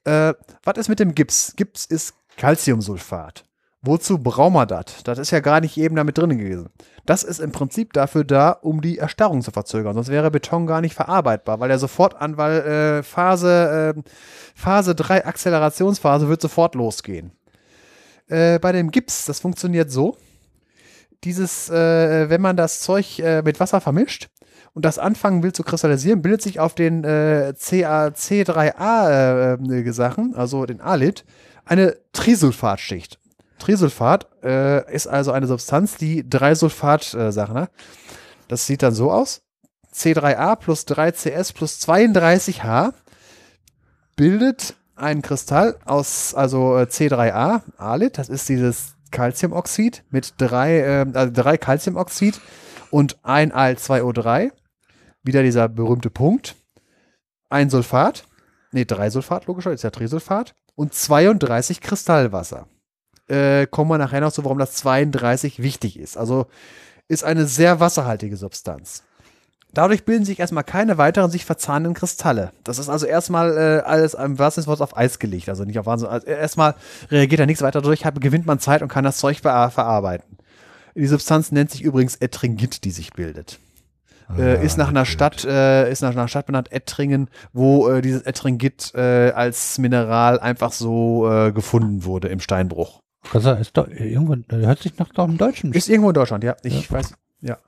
Äh, 0.05 0.35
was 0.65 0.77
ist 0.79 0.89
mit 0.89 0.99
dem 1.01 1.15
Gips? 1.15 1.55
Gips 1.57 1.85
ist 1.87 2.15
Calciumsulfat. 2.37 3.45
Wozu 3.83 4.19
brauchen 4.19 4.55
wir 4.55 4.67
das? 4.67 5.03
Das 5.05 5.19
ist 5.19 5.31
ja 5.33 5.41
gar 5.41 5.61
nicht 5.61 5.77
eben 5.77 5.97
damit 5.97 6.17
drin 6.19 6.37
gewesen. 6.39 6.69
Das 7.05 7.25
ist 7.25 7.41
im 7.41 7.51
Prinzip 7.51 7.93
dafür 7.93 8.25
da, 8.25 8.51
um 8.51 8.81
die 8.81 8.99
Erstarrung 8.99 9.43
zu 9.43 9.51
verzögern. 9.51 9.95
Sonst 9.95 10.09
wäre 10.09 10.31
Beton 10.31 10.67
gar 10.67 10.81
nicht 10.81 10.95
verarbeitbar, 10.95 11.59
weil 11.59 11.71
er 11.71 11.79
sofort 11.79 12.21
an, 12.21 12.37
weil 12.37 12.61
äh, 12.61 13.03
Phase, 13.03 13.95
äh, 13.97 14.03
Phase 14.55 14.95
3 14.95 15.27
Akzelerationsphase 15.27 16.29
wird 16.29 16.41
sofort 16.41 16.75
losgehen. 16.75 17.33
Äh, 18.29 18.59
bei 18.61 18.73
dem 18.73 18.91
Gips, 18.91 19.25
das 19.25 19.41
funktioniert 19.41 19.91
so. 19.91 20.17
Dieses, 21.25 21.71
äh, 21.71 22.31
wenn 22.31 22.41
man 22.41 22.57
das 22.57 22.81
Zeug 22.81 23.19
äh, 23.19 23.43
mit 23.43 23.59
Wasser 23.59 23.81
vermischt, 23.81 24.29
und 24.75 24.85
das 24.85 24.99
anfangen 24.99 25.43
will 25.43 25.53
zu 25.53 25.63
kristallisieren, 25.63 26.23
bildet 26.23 26.43
sich 26.43 26.59
auf 26.59 26.75
den 26.75 27.05
äh, 27.05 27.53
CA, 27.59 28.07
C3A 28.07 29.59
äh, 29.59 29.93
Sachen, 29.93 30.35
also 30.35 30.65
den 30.65 30.81
Alit, 30.81 31.25
eine 31.65 31.97
Trisulfatschicht. 32.13 33.19
Trisulfat 33.63 34.27
äh, 34.43 34.93
ist 34.93 35.07
also 35.07 35.31
eine 35.31 35.47
Substanz, 35.47 35.97
die 35.97 36.29
drei 36.29 36.57
Sulfat-Sachen 36.57 37.55
hat. 37.55 37.71
Das 38.49 38.67
sieht 38.67 38.83
dann 38.83 38.93
so 38.93 39.13
aus. 39.13 39.43
C3A 39.95 40.57
plus 40.57 40.85
3CS 40.87 41.55
plus 41.55 41.81
32H 41.81 42.93
bildet 44.17 44.75
einen 44.97 45.23
Kristall 45.23 45.79
aus, 45.85 46.35
also 46.35 46.77
äh, 46.77 46.83
C3A, 46.83 47.63
Alit, 47.77 48.19
das 48.19 48.29
ist 48.29 48.49
dieses 48.49 48.95
Calciumoxid 49.13 50.03
mit 50.11 50.35
drei, 50.39 50.81
äh, 50.81 51.07
also 51.13 51.33
drei 51.33 51.57
Calciumoxid 51.57 52.41
und 52.91 53.19
ein 53.23 53.53
Al2O3 53.53 54.51
wieder 55.23 55.45
dieser 55.45 55.69
berühmte 55.69 56.11
Punkt. 56.11 56.57
Ein 57.49 57.71
Sulfat, 57.71 58.25
nee, 58.73 58.85
drei 58.85 59.09
Sulfat, 59.11 59.47
logischer, 59.47 59.73
ist 59.73 59.85
ja 59.85 59.91
Trisulfat. 59.91 60.55
Und 60.75 60.95
32 60.95 61.81
Kristallwasser. 61.81 62.67
Äh, 63.33 63.67
kommen 63.67 63.91
wir 63.91 63.99
nachher 63.99 64.21
noch 64.21 64.33
zu, 64.33 64.45
warum 64.45 64.59
das 64.59 64.75
32 64.75 65.63
wichtig 65.63 65.99
ist. 65.99 66.17
Also 66.17 66.47
ist 67.09 67.25
eine 67.25 67.47
sehr 67.47 67.81
wasserhaltige 67.81 68.37
Substanz. 68.37 69.05
Dadurch 69.75 70.05
bilden 70.05 70.27
sich 70.27 70.39
erstmal 70.39 70.65
keine 70.65 70.99
weiteren 70.99 71.31
sich 71.31 71.47
verzahnenden 71.47 71.95
Kristalle. 71.95 72.53
Das 72.63 72.79
ist 72.79 72.91
also 72.91 73.07
erstmal 73.07 73.57
äh, 73.57 73.83
alles 73.87 74.13
im 74.13 74.39
wahrsten 74.39 74.63
Sinne 74.63 74.81
auf 74.81 74.97
Eis 74.97 75.19
gelegt. 75.19 75.49
Also 75.49 75.65
nicht 75.65 75.79
auf 75.79 75.87
Wahnsinn. 75.87 76.09
Also 76.09 76.27
erstmal 76.27 76.75
reagiert 77.11 77.41
da 77.41 77.47
nichts 77.47 77.63
weiter 77.63 77.81
durch, 77.81 78.05
hat, 78.05 78.21
gewinnt 78.21 78.45
man 78.45 78.59
Zeit 78.59 78.83
und 78.83 78.89
kann 78.89 79.05
das 79.05 79.17
Zeug 79.17 79.41
ver 79.41 79.71
verarbeiten. 79.71 80.37
Die 80.95 81.07
Substanz 81.07 81.53
nennt 81.53 81.71
sich 81.71 81.83
übrigens 81.83 82.17
Ettringit, 82.17 82.85
die 82.85 82.91
sich 82.91 83.13
bildet 83.15 83.59
äh, 84.39 84.65
ist 84.65 84.77
nach 84.77 84.89
einer 84.89 85.05
Stadt, 85.05 85.45
äh, 85.45 85.91
ist 85.91 86.03
nach 86.03 86.11
einer 86.11 86.29
Stadt 86.29 86.47
benannt, 86.47 86.73
Ettringen, 86.73 87.29
wo 87.53 87.89
äh, 87.89 88.03
dieses 88.03 88.23
Ettringit 88.23 88.93
äh, 88.95 89.31
als 89.31 89.79
Mineral 89.79 90.41
einfach 90.41 90.73
so 90.73 91.31
äh, 91.31 91.53
gefunden 91.53 92.05
wurde 92.05 92.29
im 92.29 92.41
Steinbruch. 92.41 93.02
Das 93.33 93.61
ist 93.61 93.77
doch 93.77 93.89
irgendwo, 93.89 94.37
hört 94.49 94.79
sich 94.81 94.99
nach 94.99 95.11
im 95.17 95.39
Deutschen. 95.39 95.73
Ist 95.73 95.89
irgendwo 95.89 96.11
in 96.11 96.15
Deutschland, 96.15 96.45
ja. 96.45 96.57
Ich 96.63 96.91
weiß, 96.91 97.15
ja. 97.41 97.59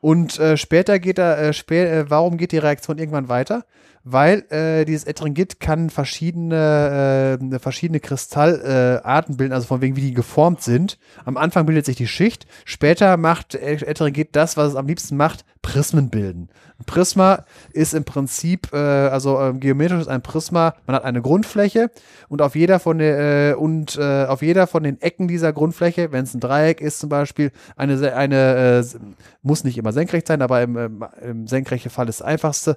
Und 0.00 0.38
äh, 0.38 0.58
später 0.58 0.98
geht 0.98 1.18
er, 1.18 1.38
äh, 1.38 1.52
spä 1.54 1.86
äh, 1.86 2.10
warum 2.10 2.36
geht 2.36 2.52
die 2.52 2.58
Reaktion 2.58 2.98
irgendwann 2.98 3.30
weiter? 3.30 3.64
Weil 4.02 4.44
äh, 4.50 4.84
dieses 4.84 5.04
Ettringit 5.04 5.60
kann 5.60 5.88
verschiedene, 5.88 7.38
äh, 7.40 7.58
verschiedene 7.58 8.00
Kristallarten 8.00 8.66
äh, 8.66 9.00
Arten 9.02 9.36
bilden, 9.38 9.54
also 9.54 9.66
von 9.66 9.80
wegen, 9.80 9.96
wie 9.96 10.02
die 10.02 10.12
geformt 10.12 10.60
sind. 10.60 10.98
Am 11.24 11.38
Anfang 11.38 11.64
bildet 11.64 11.86
sich 11.86 11.96
die 11.96 12.06
Schicht, 12.06 12.46
später 12.66 13.16
macht 13.16 13.54
Ettringit 13.54 14.36
das, 14.36 14.58
was 14.58 14.72
es 14.72 14.76
am 14.76 14.86
liebsten 14.86 15.16
macht, 15.16 15.46
Prismen 15.64 16.10
bilden. 16.10 16.50
Ein 16.78 16.84
Prisma 16.84 17.46
ist 17.72 17.94
im 17.94 18.04
Prinzip, 18.04 18.68
äh, 18.74 18.76
also 18.76 19.40
ähm, 19.40 19.60
geometrisch 19.60 20.02
ist 20.02 20.08
ein 20.08 20.20
Prisma, 20.20 20.74
man 20.86 20.94
hat 20.94 21.04
eine 21.04 21.22
Grundfläche 21.22 21.90
und 22.28 22.42
auf 22.42 22.54
jeder 22.54 22.78
von 22.78 22.98
der, 22.98 23.52
äh, 23.52 23.54
und 23.54 23.96
äh, 23.96 24.26
auf 24.26 24.42
jeder 24.42 24.66
von 24.66 24.82
den 24.82 25.00
Ecken 25.00 25.26
dieser 25.26 25.54
Grundfläche, 25.54 26.12
wenn 26.12 26.24
es 26.24 26.34
ein 26.34 26.40
Dreieck 26.40 26.82
ist 26.82 27.00
zum 27.00 27.08
Beispiel, 27.08 27.50
eine, 27.76 28.14
eine 28.14 28.82
äh, 28.82 28.98
muss 29.40 29.64
nicht 29.64 29.78
immer 29.78 29.92
senkrecht 29.92 30.26
sein, 30.26 30.42
aber 30.42 30.60
im, 30.60 30.76
im, 30.76 31.04
im 31.22 31.46
senkrechten 31.46 31.90
Fall 31.90 32.10
ist 32.10 32.20
das 32.20 32.26
einfachste. 32.26 32.76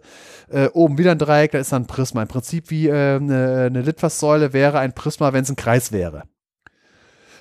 Äh, 0.49 0.67
oben 0.69 0.97
wieder 0.97 1.11
ein 1.11 1.19
Dreieck, 1.19 1.51
da 1.51 1.59
ist 1.59 1.73
dann 1.73 1.83
ein 1.83 1.87
Prisma. 1.87 2.21
Im 2.21 2.29
Prinzip 2.29 2.71
wie 2.71 2.87
äh, 2.87 3.17
eine, 3.17 3.65
eine 3.65 3.81
Litfaßsäule 3.81 4.53
wäre 4.53 4.79
ein 4.79 4.93
Prisma, 4.93 5.33
wenn 5.33 5.43
es 5.43 5.49
ein 5.49 5.57
Kreis 5.57 5.91
wäre. 5.91 6.23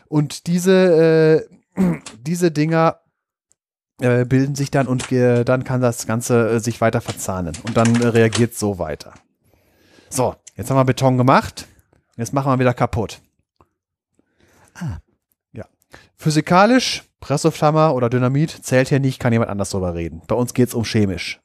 Und 0.09 0.49
diese, 0.49 1.47
äh, 1.77 2.01
diese 2.27 2.51
Dinger 2.51 2.99
äh, 4.01 4.25
bilden 4.25 4.55
sich 4.55 4.71
dann 4.71 4.87
und 4.87 5.11
äh, 5.11 5.45
dann 5.45 5.65
kann 5.65 5.81
das 5.81 6.07
Ganze 6.07 6.51
äh, 6.51 6.61
sich 6.61 6.81
weiter 6.81 7.01
verzahnen 7.01 7.57
und 7.67 7.77
dann 7.77 8.01
äh, 8.01 8.09
reagiert 8.09 8.55
so 8.55 8.79
weiter. 8.79 9.15
So, 10.11 10.35
jetzt 10.55 10.71
haben 10.71 10.77
wir 10.77 10.85
Beton 10.85 11.17
gemacht. 11.17 11.67
Jetzt 12.17 12.33
machen 12.33 12.51
wir 12.51 12.59
wieder 12.59 12.75
kaputt. 12.75 13.21
Ah. 14.75 14.99
Ja. 15.53 15.67
Physikalisch, 16.17 17.05
Presslufthammer 17.21 17.95
oder 17.95 18.09
Dynamit 18.09 18.51
zählt 18.51 18.89
hier 18.89 19.01
nicht, 19.01 19.19
kann 19.19 19.33
jemand 19.33 19.51
anders 19.51 19.71
drüber 19.71 19.95
reden. 19.95 20.23
Bei 20.27 20.35
uns 20.35 20.55
geht 20.55 20.69
es 20.69 20.75
um 20.75 20.85
chemisch. 20.85 21.41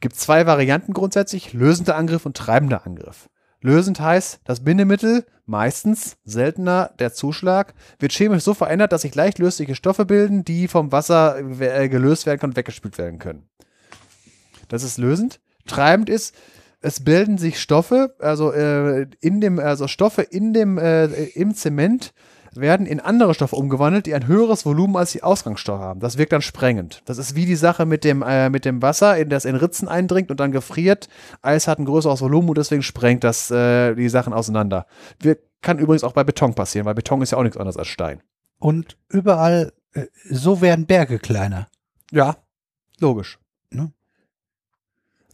Gibt 0.00 0.14
zwei 0.16 0.46
Varianten 0.46 0.92
grundsätzlich, 0.92 1.52
lösender 1.52 1.96
Angriff 1.96 2.24
und 2.24 2.36
treibender 2.36 2.86
Angriff. 2.86 3.28
Lösend 3.60 4.00
heißt, 4.00 4.40
das 4.44 4.62
Bindemittel, 4.62 5.26
meistens, 5.46 6.16
seltener 6.24 6.92
der 6.98 7.12
Zuschlag, 7.12 7.74
wird 7.98 8.12
chemisch 8.12 8.44
so 8.44 8.54
verändert, 8.54 8.92
dass 8.92 9.02
sich 9.02 9.14
leicht 9.14 9.38
lösliche 9.38 9.74
Stoffe 9.74 10.04
bilden, 10.04 10.44
die 10.44 10.68
vom 10.68 10.92
Wasser 10.92 11.38
äh, 11.60 11.88
gelöst 11.88 12.26
werden 12.26 12.38
können 12.38 12.52
und 12.52 12.56
weggespült 12.56 12.98
werden 12.98 13.18
können. 13.18 13.48
Das 14.68 14.82
ist 14.82 14.98
lösend. 14.98 15.40
Treibend 15.66 16.08
ist, 16.08 16.34
es 16.80 17.02
bilden 17.02 17.38
sich 17.38 17.60
Stoffe, 17.60 18.14
also 18.20 18.52
äh, 18.52 19.06
in 19.20 19.40
dem, 19.40 19.58
also 19.58 19.88
Stoffe 19.88 20.22
in 20.22 20.52
dem, 20.52 20.78
äh, 20.78 21.06
im 21.06 21.54
Zement 21.54 22.12
werden 22.60 22.86
in 22.86 23.00
andere 23.00 23.34
Stoffe 23.34 23.56
umgewandelt, 23.56 24.06
die 24.06 24.14
ein 24.14 24.26
höheres 24.26 24.64
Volumen 24.64 24.96
als 24.96 25.12
die 25.12 25.22
Ausgangsstoffe 25.22 25.80
haben. 25.80 26.00
Das 26.00 26.18
wirkt 26.18 26.32
dann 26.32 26.42
sprengend. 26.42 27.02
Das 27.06 27.18
ist 27.18 27.34
wie 27.34 27.46
die 27.46 27.56
Sache 27.56 27.86
mit 27.86 28.04
dem, 28.04 28.22
äh, 28.22 28.50
mit 28.50 28.64
dem 28.64 28.82
Wasser, 28.82 29.16
in 29.16 29.28
das 29.28 29.44
in 29.44 29.54
Ritzen 29.54 29.88
eindringt 29.88 30.30
und 30.30 30.40
dann 30.40 30.52
gefriert. 30.52 31.08
Eis 31.42 31.68
hat 31.68 31.78
ein 31.78 31.84
größeres 31.84 32.20
Volumen 32.20 32.50
und 32.50 32.58
deswegen 32.58 32.82
sprengt 32.82 33.24
das 33.24 33.50
äh, 33.50 33.94
die 33.94 34.08
Sachen 34.08 34.32
auseinander. 34.32 34.86
Wir, 35.20 35.36
kann 35.60 35.80
übrigens 35.80 36.04
auch 36.04 36.12
bei 36.12 36.22
Beton 36.22 36.54
passieren, 36.54 36.86
weil 36.86 36.94
Beton 36.94 37.20
ist 37.20 37.32
ja 37.32 37.38
auch 37.38 37.42
nichts 37.42 37.56
anderes 37.56 37.76
als 37.76 37.88
Stein. 37.88 38.22
Und 38.60 38.96
überall, 39.08 39.72
äh, 39.92 40.06
so 40.30 40.60
werden 40.60 40.86
Berge 40.86 41.18
kleiner. 41.18 41.66
Ja, 42.12 42.36
logisch. 43.00 43.40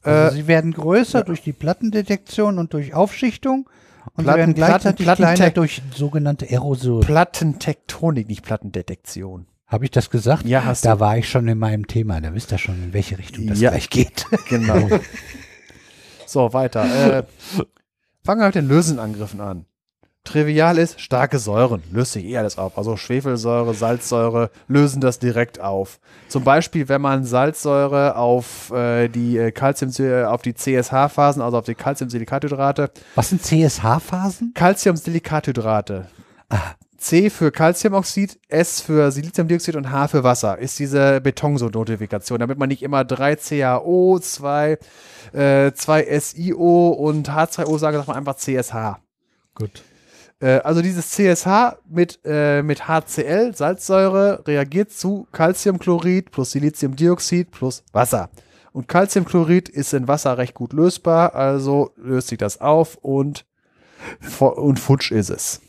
Also 0.05 0.37
Äh, 0.37 0.41
sie 0.43 0.47
werden 0.47 0.73
größer 0.73 1.21
ja. 1.21 1.25
durch 1.25 1.43
die 1.43 1.53
Plattendetektion 1.53 2.59
und 2.59 2.73
durch 2.75 2.95
Aufschichtung 2.95 3.69
und 4.15 4.25
Platten- 4.25 4.39
werden 4.39 4.55
gleichzeitig 4.55 5.05
Platten- 5.07 5.23
kleiner 5.25 5.51
durch 5.51 5.83
sogenannte 5.95 6.47
Aerosol. 6.47 7.03
Plattentektonik, 7.05 8.29
nicht 8.29 8.43
Plattendetektion. 8.43 9.47
Habe 9.67 9.85
ich 9.87 9.91
das 9.91 10.11
gesagt? 10.11 10.45
Ja, 10.47 10.65
hast 10.65 10.85
Da 10.85 10.95
du. 10.95 11.01
war 11.01 11.17
ich 11.19 11.29
schon 11.29 11.49
in 11.49 11.59
meinem 11.59 11.87
Thema. 11.87 12.21
Da 12.21 12.35
wisst 12.35 12.53
ihr 12.53 12.59
schon, 12.59 12.83
in 12.85 12.93
welche 12.93 13.19
Richtung 13.19 13.47
das 13.47 13.61
Ja. 13.61 13.71
gleich 13.71 13.91
geht. 13.91 14.27
Genau. 14.49 14.89
so, 16.27 16.53
weiter. 16.53 16.85
Äh, 17.19 17.23
fangen 18.25 18.41
wir 18.41 18.47
mit 18.47 18.55
den 18.55 18.69
Lösenangriffen 18.69 19.41
an. 19.41 19.67
Trivial 20.25 20.79
ist, 20.79 21.01
starke 21.01 21.39
Säuren 21.39 21.83
löst 21.93 22.13
sich 22.13 22.25
eh 22.25 22.39
alles 22.39 22.57
auf. 22.57 22.79
Also 22.79 22.97
Schwefelsäure, 22.97 23.75
Salzsäure 23.75 24.51
lösen 24.69 25.01
das 25.01 25.19
direkt 25.19 25.61
auf. 25.61 26.01
Zum 26.29 26.45
Beispiel, 26.45 26.89
wenn 26.89 27.03
man 27.03 27.25
Salzsäure 27.25 28.17
auf 28.17 28.71
äh, 28.73 29.09
die 29.09 29.37
äh, 29.37 29.53
Calcium, 29.53 29.91
auf 30.27 30.41
die 30.41 30.55
CSH-Phasen, 30.55 31.43
also 31.43 31.59
auf 31.59 31.67
die 31.67 31.75
Calciumsilikathydrate, 31.75 32.91
Was 33.15 33.29
sind 33.29 33.43
CSH-Phasen? 33.43 34.53
Calciumsilikathydrate. 34.55 36.07
C 36.97 37.29
für 37.29 37.53
Calciumoxid, 37.53 38.39
S 38.49 38.81
für 38.81 39.13
Siliziumdioxid 39.13 39.77
und 39.77 39.91
H 39.91 40.09
für 40.09 40.25
Wasser 40.25 40.59
ist 40.59 40.79
diese 40.79 41.21
Betonso-Notifikation, 41.21 42.39
damit 42.39 42.59
man 42.59 42.71
nicht 42.71 42.83
immer 42.83 43.05
3 43.05 43.37
CaO, 43.37 44.19
2, 44.19 44.79
äh, 45.35 45.73
2 45.73 46.19
SiO 46.21 46.89
und 46.89 47.29
H2O 47.29 47.79
sagt, 47.79 47.95
sagt 47.95 48.09
man 48.09 48.17
einfach 48.17 48.37
CSH. 48.37 49.01
Gut. 49.55 49.83
Äh, 50.41 50.61
also 50.61 50.83
dieses 50.83 51.11
CSH 51.11 51.79
mit, 51.89 52.21
äh, 52.25 52.63
mit 52.63 52.89
HCl, 52.89 53.55
Salzsäure, 53.55 54.43
reagiert 54.47 54.93
zu 54.93 55.27
Calciumchlorid 55.33 56.31
plus 56.31 56.53
Siliziumdioxid 56.53 57.51
plus 57.51 57.85
Wasser. 57.93 58.31
Und 58.73 58.89
Calciumchlorid 58.89 59.69
ist 59.69 59.95
in 59.95 60.09
Wasser 60.09 60.37
recht 60.37 60.55
gut 60.55 60.73
lösbar, 60.73 61.35
also 61.35 61.93
löst 61.97 62.29
sich 62.29 62.39
das 62.39 62.61
auf 62.61 62.97
und, 62.97 63.47
und 64.41 64.81
futsch 64.81 65.13
ist 65.13 65.31
es. 65.31 65.61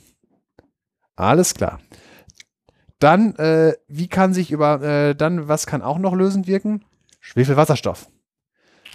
Alles 1.16 1.54
klar. 1.54 1.80
Dann, 3.00 3.36
äh, 3.36 3.74
wie 3.88 4.08
kann 4.08 4.34
sich 4.34 4.52
über, 4.52 4.82
äh, 4.82 5.16
dann, 5.16 5.48
was 5.48 5.68
kann 5.68 5.82
auch 5.82 6.00
noch 6.00 6.16
lösend 6.16 6.48
wirken? 6.48 6.84
Schwefelwasserstoff. 7.20 8.08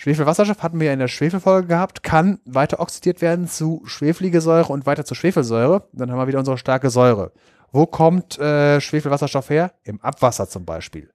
Schwefelwasserstoff 0.01 0.63
hatten 0.63 0.81
wir 0.81 0.87
ja 0.87 0.93
in 0.95 0.99
der 0.99 1.09
Schwefelfolge 1.09 1.69
gehabt, 1.69 2.03
kann 2.03 2.41
weiter 2.47 2.81
oxidiert 2.81 3.21
werden 3.21 3.47
zu 3.47 3.83
schwefelige 3.85 4.41
Säure 4.41 4.73
und 4.73 4.87
weiter 4.87 5.05
zu 5.05 5.15
Schwefelsäure. 5.15 5.89
Dann 5.93 6.11
haben 6.11 6.19
wir 6.19 6.27
wieder 6.27 6.39
unsere 6.39 6.57
starke 6.57 6.89
Säure. 6.89 7.33
Wo 7.71 7.85
kommt 7.85 8.39
äh, 8.39 8.81
Schwefelwasserstoff 8.81 9.51
her? 9.51 9.75
Im 9.85 10.01
Abwasser 10.01 10.49
zum 10.49 10.65
Beispiel. 10.65 11.11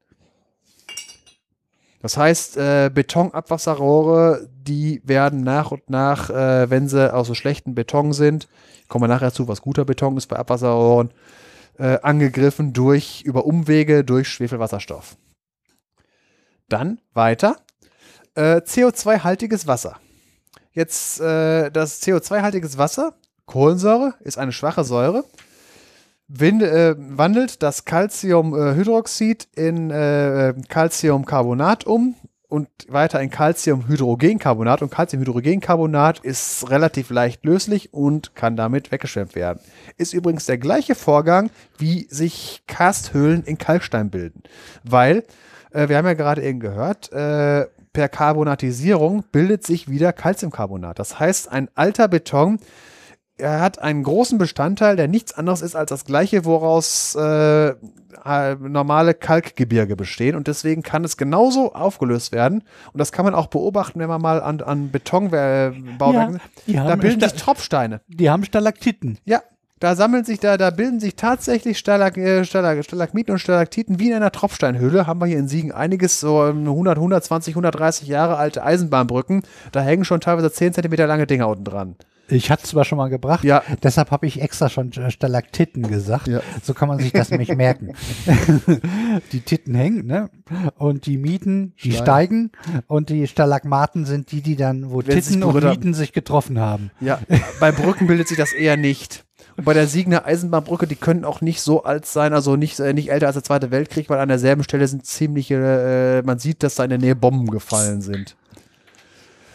Das 2.03 2.15
heißt, 2.15 2.57
äh, 2.57 2.91
Betonabwasserrohre, 2.93 4.47
die 4.55 5.01
werden 5.03 5.41
nach 5.41 5.71
und 5.71 5.89
nach, 5.89 6.29
äh, 6.29 6.69
wenn 6.69 6.87
sie 6.87 7.11
aus 7.11 7.25
so 7.25 7.33
schlechten 7.33 7.73
Beton 7.73 8.13
sind, 8.13 8.47
kommen 8.87 9.05
wir 9.05 9.07
nachher 9.07 9.33
zu, 9.33 9.47
was 9.47 9.63
guter 9.63 9.85
Beton 9.85 10.15
ist 10.15 10.27
bei 10.27 10.35
Abwasserrohren, 10.35 11.11
äh, 11.79 11.97
angegriffen 12.03 12.71
durch, 12.71 13.23
über 13.23 13.47
Umwege 13.47 14.03
durch 14.03 14.27
Schwefelwasserstoff. 14.27 15.17
Dann 16.69 16.99
weiter. 17.15 17.64
Äh, 18.35 18.57
CO2-haltiges 18.57 19.65
Wasser. 19.65 19.97
Jetzt 20.73 21.21
äh, 21.21 21.71
das 21.71 22.01
CO2-haltiges 22.01 22.77
Wasser, 22.77 23.13
Kohlensäure, 23.45 24.15
ist 24.19 24.37
eine 24.37 24.51
schwache 24.51 24.83
Säure, 24.83 25.23
wind, 26.27 26.61
äh, 26.61 26.95
wandelt 26.97 27.63
das 27.63 27.85
Calciumhydroxid 27.85 29.47
in 29.55 29.89
äh, 29.89 30.53
Calciumcarbonat 30.67 31.85
um 31.85 32.15
und 32.47 32.67
weiter 32.87 33.21
in 33.21 33.29
Calciumhydrogencarbonat. 33.29 34.81
Und 34.81 34.91
Calciumhydrogencarbonat 34.91 36.19
ist 36.19 36.69
relativ 36.69 37.09
leicht 37.09 37.45
löslich 37.45 37.93
und 37.93 38.35
kann 38.35 38.55
damit 38.55 38.91
weggeschwemmt 38.91 39.35
werden. 39.35 39.59
Ist 39.97 40.13
übrigens 40.13 40.45
der 40.45 40.57
gleiche 40.57 40.95
Vorgang, 40.95 41.51
wie 41.77 42.07
sich 42.09 42.63
Karsthöhlen 42.67 43.43
in 43.43 43.57
Kalkstein 43.57 44.09
bilden. 44.09 44.43
Weil, 44.83 45.23
äh, 45.71 45.87
wir 45.89 45.97
haben 45.97 46.05
ja 46.05 46.13
gerade 46.13 46.43
eben 46.43 46.59
gehört, 46.59 47.11
äh, 47.11 47.67
per 47.95 48.09
Carbonatisierung 48.09 49.23
bildet 49.31 49.65
sich 49.65 49.89
wieder 49.89 50.13
Calciumcarbonat. 50.13 50.99
Das 50.99 51.19
heißt, 51.19 51.51
ein 51.51 51.69
alter 51.73 52.07
Beton 52.07 52.59
er 53.37 53.59
hat 53.59 53.79
einen 53.79 54.03
großen 54.03 54.37
Bestandteil, 54.37 54.95
der 54.95 55.09
nichts 55.09 55.33
anderes 55.33 55.61
ist 55.61 55.75
als 55.75 55.89
das 55.89 56.05
gleiche, 56.05 56.45
woraus 56.45 57.15
äh, 57.15 57.73
normale 58.59 59.13
Kalkgebirge 59.13 59.97
bestehen. 59.97 60.37
Und 60.37 60.47
deswegen 60.47 60.83
kann 60.83 61.03
es 61.03 61.17
genauso 61.17 61.73
aufgelöst 61.73 62.31
werden. 62.31 62.63
Und 62.93 62.97
das 62.97 63.11
kann 63.11 63.25
man 63.25 63.35
auch 63.35 63.47
beobachten, 63.47 63.99
wenn 63.99 64.07
man 64.07 64.21
mal 64.21 64.41
an, 64.41 64.61
an 64.61 64.89
Betonbauwerken. 64.89 66.39
die 66.65 66.73
da 66.73 66.95
bilden 66.95 67.19
sich 67.19 67.33
Tropfsteine. 67.33 67.99
Die 68.07 68.29
haben 68.29 68.45
Stalaktiten. 68.45 69.17
Ja, 69.25 69.41
da 69.85 69.95
sammeln 69.95 70.25
sich, 70.25 70.39
da, 70.39 70.57
da 70.57 70.71
bilden 70.71 70.99
sich 70.99 71.15
tatsächlich 71.15 71.77
Stalag, 71.77 72.17
äh, 72.17 72.43
Stalag, 72.43 72.83
Stalagmiten 72.83 73.31
und 73.33 73.37
Stalaktiten 73.37 73.99
wie 73.99 74.07
in 74.09 74.15
einer 74.15 74.31
Tropfsteinhöhle. 74.31 75.05
Haben 75.05 75.19
wir 75.21 75.27
hier 75.27 75.37
in 75.37 75.47
Siegen 75.47 75.71
einiges, 75.71 76.19
so 76.19 76.43
ähm, 76.43 76.67
100, 76.67 76.97
120, 76.97 77.51
130 77.53 78.07
Jahre 78.07 78.37
alte 78.37 78.63
Eisenbahnbrücken. 78.63 79.43
Da 79.71 79.81
hängen 79.81 80.03
schon 80.03 80.21
teilweise 80.21 80.51
10 80.51 80.73
Zentimeter 80.73 81.05
lange 81.05 81.27
Dinger 81.27 81.47
unten 81.49 81.65
dran. 81.65 81.95
Ich 82.27 82.49
hatte 82.49 82.63
es 82.63 82.71
zwar 82.71 82.83
schon 82.85 82.97
mal 82.97 83.09
gebracht, 83.11 83.43
Ja. 83.43 83.61
deshalb 83.83 84.09
habe 84.09 84.25
ich 84.25 84.41
extra 84.41 84.67
schon 84.69 84.91
äh, 84.93 85.11
Stalaktiten 85.11 85.87
gesagt. 85.87 86.27
Ja. 86.27 86.39
So 86.63 86.73
kann 86.73 86.87
man 86.87 86.97
sich 86.97 87.13
das 87.13 87.29
nämlich 87.29 87.49
merken. 87.55 87.93
die 89.31 89.41
Titten 89.41 89.75
hängen, 89.75 90.07
ne? 90.07 90.31
Und 90.79 91.05
die 91.05 91.17
Mieten, 91.19 91.73
die 91.83 91.91
Steigen. 91.91 92.49
steigen. 92.63 92.83
Und 92.87 93.09
die 93.09 93.27
Stalagmaten 93.27 94.05
sind 94.05 94.31
die, 94.31 94.41
die 94.41 94.55
dann, 94.55 94.89
wo 94.89 95.03
Wenn 95.05 95.21
Titten 95.21 95.43
und 95.43 95.53
haben. 95.63 95.69
Mieten 95.69 95.93
sich 95.93 96.11
getroffen 96.13 96.59
haben. 96.59 96.89
Ja, 96.99 97.19
bei 97.59 97.71
Brücken 97.71 98.07
bildet 98.07 98.27
sich 98.27 98.37
das 98.37 98.51
eher 98.53 98.77
nicht. 98.77 99.23
Und 99.57 99.63
bei 99.63 99.73
der 99.73 99.87
Siegener 99.87 100.25
Eisenbahnbrücke, 100.25 100.85
die 100.85 100.97
können 100.97 101.23
auch 101.23 101.41
nicht 101.41 101.61
so 101.61 101.83
alt 101.83 102.05
sein, 102.05 102.33
also 102.33 102.55
nicht, 102.55 102.79
äh, 102.79 102.93
nicht 102.93 103.09
älter 103.09 103.27
als 103.27 103.35
der 103.35 103.43
Zweite 103.43 103.71
Weltkrieg, 103.71 104.09
weil 104.09 104.19
an 104.19 104.27
derselben 104.27 104.63
Stelle 104.63 104.87
sind 104.87 105.05
ziemliche, 105.05 105.55
äh, 105.55 106.25
man 106.25 106.39
sieht, 106.39 106.61
dass 106.61 106.75
da 106.75 106.83
in 106.83 106.89
der 106.89 106.99
Nähe 106.99 107.15
Bomben 107.15 107.49
gefallen 107.49 108.01
sind. 108.01 108.35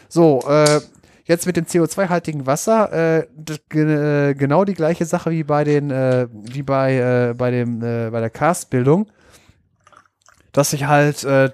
So, 0.09 0.43
äh, 0.49 0.81
jetzt 1.27 1.47
mit 1.47 1.57
dem 1.57 1.67
CO2-haltigen 1.67 2.47
Wasser, 2.47 2.93
äh, 2.93 3.27
äh, 3.79 4.35
genau 4.35 4.65
die 4.65 4.75
gleiche 4.75 5.05
Sache 5.05 5.31
wie 5.31 5.45
bei 5.45 5.65
den, 5.65 5.91
äh, 5.91 6.29
wie 6.33 6.63
bei, 6.63 6.97
äh, 7.31 7.35
bei 7.35 7.51
dem, 7.51 7.83
äh, 7.83 8.11
bei 8.11 8.21
der 8.21 8.31
Karstbildung, 8.31 9.07
dass 10.53 10.71
sich 10.71 10.87
halt, 10.87 11.25
äh, 11.25 11.51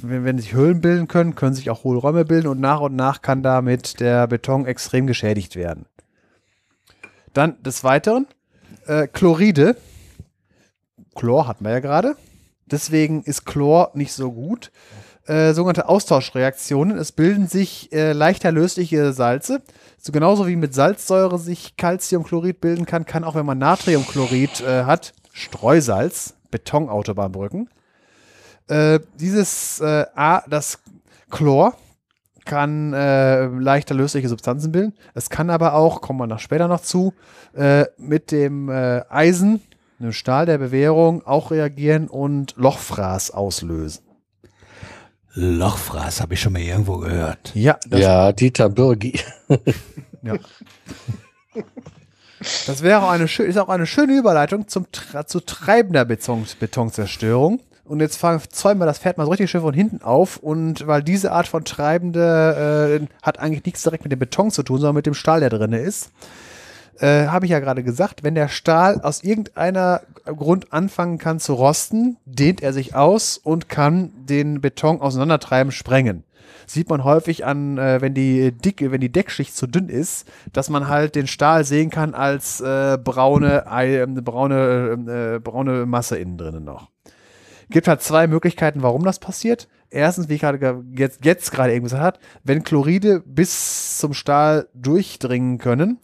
wenn 0.00 0.38
sich 0.38 0.54
Höhlen 0.54 0.80
bilden 0.80 1.08
können, 1.08 1.34
können 1.34 1.54
sich 1.54 1.68
auch 1.68 1.82
Hohlräume 1.82 2.24
bilden 2.24 2.46
und 2.46 2.60
nach 2.60 2.80
und 2.80 2.94
nach 2.94 3.20
kann 3.20 3.42
damit 3.42 3.98
der 3.98 4.28
Beton 4.28 4.64
extrem 4.64 5.08
geschädigt 5.08 5.56
werden. 5.56 5.86
Dann 7.32 7.62
des 7.62 7.84
Weiteren 7.84 8.26
äh, 8.86 9.06
Chloride. 9.06 9.76
Chlor 11.14 11.46
hatten 11.46 11.64
wir 11.64 11.72
ja 11.72 11.80
gerade. 11.80 12.16
Deswegen 12.66 13.22
ist 13.22 13.44
Chlor 13.44 13.90
nicht 13.94 14.12
so 14.12 14.32
gut. 14.32 14.70
Äh, 15.26 15.52
sogenannte 15.52 15.88
Austauschreaktionen. 15.88 16.98
Es 16.98 17.12
bilden 17.12 17.46
sich 17.46 17.92
äh, 17.92 18.12
leichter 18.12 18.50
lösliche 18.50 19.12
Salze. 19.12 19.62
So 19.98 20.10
genauso 20.10 20.48
wie 20.48 20.56
mit 20.56 20.74
Salzsäure 20.74 21.38
sich 21.38 21.76
Calciumchlorid 21.76 22.60
bilden 22.60 22.86
kann, 22.86 23.06
kann 23.06 23.22
auch 23.22 23.36
wenn 23.36 23.46
man 23.46 23.58
Natriumchlorid 23.58 24.62
äh, 24.62 24.84
hat, 24.84 25.12
Streusalz, 25.32 26.34
Betonautobahnbrücken. 26.50 27.70
Äh, 28.68 28.98
dieses 29.20 29.80
äh, 29.80 30.06
A, 30.14 30.42
das 30.48 30.80
Chlor 31.30 31.76
kann 32.44 32.92
äh, 32.92 33.46
leichter 33.46 33.94
lösliche 33.94 34.28
Substanzen 34.28 34.72
bilden. 34.72 34.94
Es 35.14 35.30
kann 35.30 35.50
aber 35.50 35.74
auch, 35.74 36.00
kommen 36.00 36.18
wir 36.18 36.26
noch 36.26 36.38
später 36.38 36.68
noch 36.68 36.80
zu, 36.80 37.14
äh, 37.54 37.86
mit 37.98 38.30
dem 38.32 38.68
äh, 38.68 39.02
Eisen, 39.08 39.60
dem 39.98 40.12
Stahl 40.12 40.46
der 40.46 40.58
Bewährung 40.58 41.24
auch 41.26 41.50
reagieren 41.50 42.08
und 42.08 42.54
Lochfraß 42.56 43.30
auslösen. 43.30 44.02
Lochfraß 45.34 46.20
habe 46.20 46.34
ich 46.34 46.40
schon 46.40 46.52
mal 46.52 46.60
irgendwo 46.60 46.98
gehört. 46.98 47.52
Ja, 47.54 47.78
das, 47.88 48.00
Ja, 48.00 48.32
Dieter 48.32 48.68
Bürgi. 48.68 49.18
ja. 50.22 50.34
das 52.66 52.82
wäre 52.82 53.02
auch 53.02 53.10
eine, 53.10 53.24
ist 53.24 53.58
auch 53.58 53.68
eine 53.70 53.86
schöne 53.86 54.16
Überleitung 54.16 54.68
zum, 54.68 54.86
zu 55.26 55.40
treibender 55.40 56.04
Beton, 56.04 56.44
Betonzerstörung. 56.60 57.60
Und 57.84 58.00
jetzt 58.00 58.20
zäumen 58.20 58.80
wir 58.80 58.86
das 58.86 58.98
Pferd 58.98 59.18
mal 59.18 59.24
so 59.24 59.30
richtig 59.30 59.50
schön 59.50 59.60
von 59.62 59.74
hinten 59.74 60.02
auf. 60.02 60.36
Und 60.36 60.86
weil 60.86 61.02
diese 61.02 61.32
Art 61.32 61.48
von 61.48 61.64
treibende 61.64 63.00
äh, 63.02 63.06
hat 63.22 63.38
eigentlich 63.38 63.64
nichts 63.64 63.82
direkt 63.82 64.04
mit 64.04 64.12
dem 64.12 64.18
Beton 64.18 64.50
zu 64.50 64.62
tun, 64.62 64.78
sondern 64.78 64.94
mit 64.94 65.06
dem 65.06 65.14
Stahl, 65.14 65.40
der 65.40 65.50
drin 65.50 65.72
ist. 65.72 66.10
Äh, 67.00 67.26
Habe 67.26 67.46
ich 67.46 67.50
ja 67.50 67.58
gerade 67.58 67.82
gesagt, 67.82 68.22
wenn 68.22 68.34
der 68.34 68.48
Stahl 68.48 69.00
aus 69.00 69.24
irgendeiner 69.24 70.02
Grund 70.24 70.72
anfangen 70.72 71.18
kann 71.18 71.40
zu 71.40 71.54
rosten, 71.54 72.16
dehnt 72.24 72.62
er 72.62 72.72
sich 72.72 72.94
aus 72.94 73.38
und 73.38 73.68
kann 73.68 74.12
den 74.26 74.60
Beton 74.60 75.00
auseinandertreiben, 75.00 75.72
sprengen. 75.72 76.22
Sieht 76.66 76.88
man 76.88 77.02
häufig 77.02 77.44
an, 77.44 77.78
äh, 77.78 78.00
wenn 78.00 78.14
die 78.14 78.52
dicke, 78.52 78.92
wenn 78.92 79.00
die 79.00 79.10
Deckschicht 79.10 79.56
zu 79.56 79.66
dünn 79.66 79.88
ist, 79.88 80.28
dass 80.52 80.70
man 80.70 80.88
halt 80.88 81.16
den 81.16 81.26
Stahl 81.26 81.64
sehen 81.64 81.90
kann 81.90 82.14
als 82.14 82.60
äh, 82.60 82.96
braune, 83.02 83.64
äh, 83.66 84.06
braune, 84.06 85.36
äh, 85.36 85.38
braune 85.40 85.86
Masse 85.86 86.16
innen 86.18 86.38
drinnen 86.38 86.64
noch. 86.64 86.88
Gibt 87.72 87.88
halt 87.88 88.02
zwei 88.02 88.26
Möglichkeiten, 88.26 88.82
warum 88.82 89.04
das 89.04 89.18
passiert. 89.18 89.68
Erstens, 89.90 90.28
wie 90.28 90.34
ich 90.34 90.40
gerade 90.40 90.58
ge- 90.58 90.82
jetzt, 90.96 91.24
jetzt 91.24 91.50
gerade 91.50 91.74
eben 91.74 91.84
gesagt 91.84 92.02
habe, 92.02 92.18
wenn 92.44 92.62
Chloride 92.64 93.20
bis 93.26 93.98
zum 93.98 94.14
Stahl 94.14 94.68
durchdringen 94.74 95.58
können, 95.58 95.98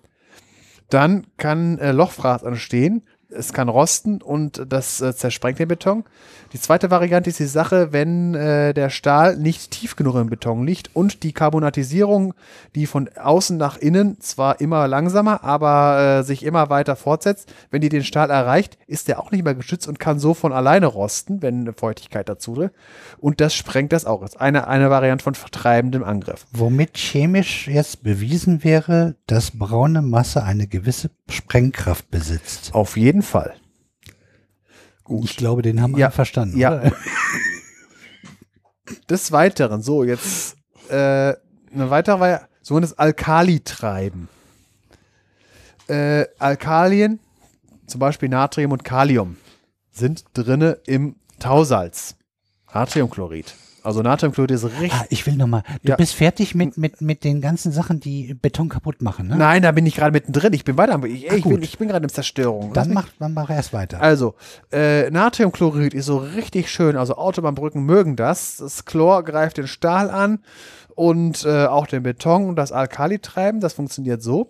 dann 0.91 1.27
kann 1.37 1.79
äh, 1.79 1.93
Lochfraß 1.93 2.43
entstehen, 2.43 3.03
es 3.31 3.53
kann 3.53 3.69
rosten 3.69 4.23
und 4.23 4.65
das 4.69 5.01
äh, 5.01 5.15
zersprengt 5.15 5.59
den 5.59 5.69
Beton. 5.69 6.05
Die 6.53 6.61
zweite 6.61 6.91
Variante 6.91 7.29
ist 7.29 7.39
die 7.39 7.45
Sache, 7.45 7.93
wenn 7.93 8.35
äh, 8.35 8.73
der 8.73 8.89
Stahl 8.89 9.37
nicht 9.37 9.71
tief 9.71 9.97
genug 9.97 10.15
im 10.17 10.31
Beton 10.31 10.67
liegt 10.67 10.97
und 10.97 11.23
die 11.23 11.33
Carbonatisierung, 11.33 12.33
die 12.75 12.87
von 12.87 13.11
außen 13.21 13.59
nach 13.59 13.77
innen 13.77 14.19
zwar 14.21 14.61
immer 14.61 14.89
langsamer, 14.89 15.45
aber 15.45 16.21
äh, 16.21 16.23
sich 16.23 16.43
immer 16.43 16.71
weiter 16.71 16.97
fortsetzt, 16.97 17.53
wenn 17.71 17.83
die 17.83 17.91
den 17.91 18.05
Stahl 18.05 18.31
erreicht, 18.31 18.79
ist 18.87 19.09
der 19.09 19.21
auch 19.21 19.31
nicht 19.31 19.45
mehr 19.45 19.55
geschützt 19.55 19.89
und 19.89 20.01
kann 20.01 20.19
so 20.19 20.33
von 20.33 20.55
alleine 20.55 20.87
rosten, 20.87 21.43
wenn 21.43 21.75
Feuchtigkeit 21.75 22.29
dazu 22.29 22.55
tritt. 22.55 22.73
Und 23.19 23.41
das 23.41 23.55
sprengt 23.55 23.93
das 23.93 24.07
auch. 24.07 24.23
Das 24.23 24.31
ist 24.31 24.41
eine, 24.41 24.69
eine 24.69 24.89
Variante 24.89 25.23
von 25.25 25.35
vertreibendem 25.35 26.03
Angriff. 26.03 26.47
Womit 26.53 26.97
chemisch 26.97 27.69
jetzt 27.69 28.03
bewiesen 28.03 28.65
wäre, 28.65 29.17
dass 29.27 29.51
braune 29.51 30.01
Masse 30.01 30.43
eine 30.45 30.67
gewisse 30.67 31.11
Sprengkraft 31.29 32.11
besitzt. 32.11 32.71
Auf 32.75 32.97
jeden 32.97 33.18
Fall. 33.23 33.55
Ich 35.23 35.37
glaube, 35.37 35.63
den 35.63 35.81
haben 35.81 35.97
Ja. 35.97 36.07
alle 36.07 36.15
verstanden. 36.15 36.59
Ja. 36.59 36.81
Oder? 36.81 36.93
Des 39.11 39.33
Weiteren, 39.33 39.83
so 39.83 40.05
jetzt 40.05 40.57
äh, 40.89 40.95
eine 40.95 41.37
weitere 41.91 42.21
war 42.21 42.29
ja 42.29 42.41
sogenanntes 42.63 42.99
Alkalitreiben. 42.99 44.29
Äh, 45.89 46.27
Alkalien, 46.39 47.21
zum 47.87 48.01
Beispiel 48.01 48.29
Natrium 48.29 48.73
und 48.73 48.85
Kalium, 48.85 49.37
sind 49.91 50.25
drinne 50.35 50.79
im 50.87 51.17
Tausalz. 51.39 52.17
Natriumchlorid. 52.73 53.55
Also 53.89 54.03
Natriumchlorid 54.03 54.51
ist 54.51 54.65
richtig. 54.65 54.93
Ah, 54.93 55.07
ich 55.09 55.27
will 55.27 55.35
noch 55.37 55.47
mal. 55.47 55.63
Du 55.83 55.89
Ja. 55.93 55.97
bist 55.97 56.15
fertig 56.15 56.55
mit, 56.55 56.77
mit, 56.77 57.01
mit 57.01 57.25
den 57.25 57.41
ganzen 57.41 57.73
Sachen, 57.73 58.01
die 58.01 58.35
Beton 58.35 58.69
kaputt 58.69 59.01
machen, 59.01 59.29
ne? 59.29 59.37
Nein, 59.37 59.63
da 59.63 59.73
bin 59.73 59.87
ich 59.87 59.97
gerade 59.97 60.13
mittendrin. 60.13 60.53
Ich 60.53 60.63
bin 60.65 60.77
weiter. 60.77 61.03
Ich, 61.05 61.31
Ach, 61.31 61.37
ich, 61.37 61.45
bin, 61.45 61.63
ich 61.63 61.79
bin 61.79 61.89
gerade 61.89 62.05
in 62.05 62.11
Zerstörung. 62.11 62.75
Dann 62.75 62.93
mach, 62.93 63.09
dann 63.19 63.33
mach 63.33 63.49
erst 63.49 63.73
weiter. 63.73 64.03
Also, 64.03 64.35
äh, 64.71 65.11
Natriumchlorid 65.11 65.95
ist 65.95 66.05
so 66.05 66.19
richtig 66.19 66.71
schön. 66.71 66.99
Also 66.99 67.17
Autobahnbrücken 67.17 67.83
mögen 67.83 68.15
das. 68.15 68.59
Das 68.59 68.85
Chlor 68.85 69.25
greift 69.25 69.57
den 69.57 69.67
Stahl 69.67 70.11
an 70.11 70.41
und 70.95 71.47
äh, 71.47 71.65
auch 71.65 71.87
den 71.87 72.03
Beton 72.03 72.47
und 72.51 72.57
das 72.57 72.73
Alkalitreiben. 72.73 73.63
Das 73.63 73.73
funktioniert 73.73 74.23
so. 74.23 74.49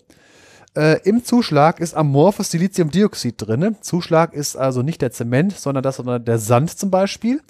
Äh, 0.76 1.00
Im 1.04 1.24
Zuschlag 1.24 1.78
ist 1.78 1.94
amorphes 1.94 2.50
Siliziumdioxid 2.50 3.34
drin. 3.38 3.76
Zuschlag 3.82 4.32
ist 4.34 4.56
also 4.56 4.82
nicht 4.82 5.00
der 5.00 5.12
Zement, 5.12 5.56
sondern 5.56 5.84
das, 5.84 5.96
sondern 5.96 6.24
der 6.24 6.38
Sand 6.38 6.76
zum 6.76 6.90
Beispiel. 6.90 7.40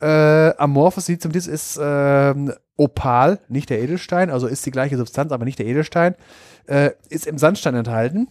Äh, 0.00 0.54
amorphes 0.58 1.06
Siliziumdioxid 1.06 1.52
ist 1.52 1.78
ähm, 1.82 2.52
Opal, 2.76 3.40
nicht 3.48 3.70
der 3.70 3.80
Edelstein, 3.80 4.28
also 4.30 4.46
ist 4.46 4.66
die 4.66 4.70
gleiche 4.70 4.96
Substanz, 4.98 5.32
aber 5.32 5.44
nicht 5.44 5.58
der 5.58 5.66
Edelstein. 5.66 6.14
Äh, 6.66 6.90
ist 7.08 7.26
im 7.26 7.38
Sandstein 7.38 7.74
enthalten. 7.74 8.28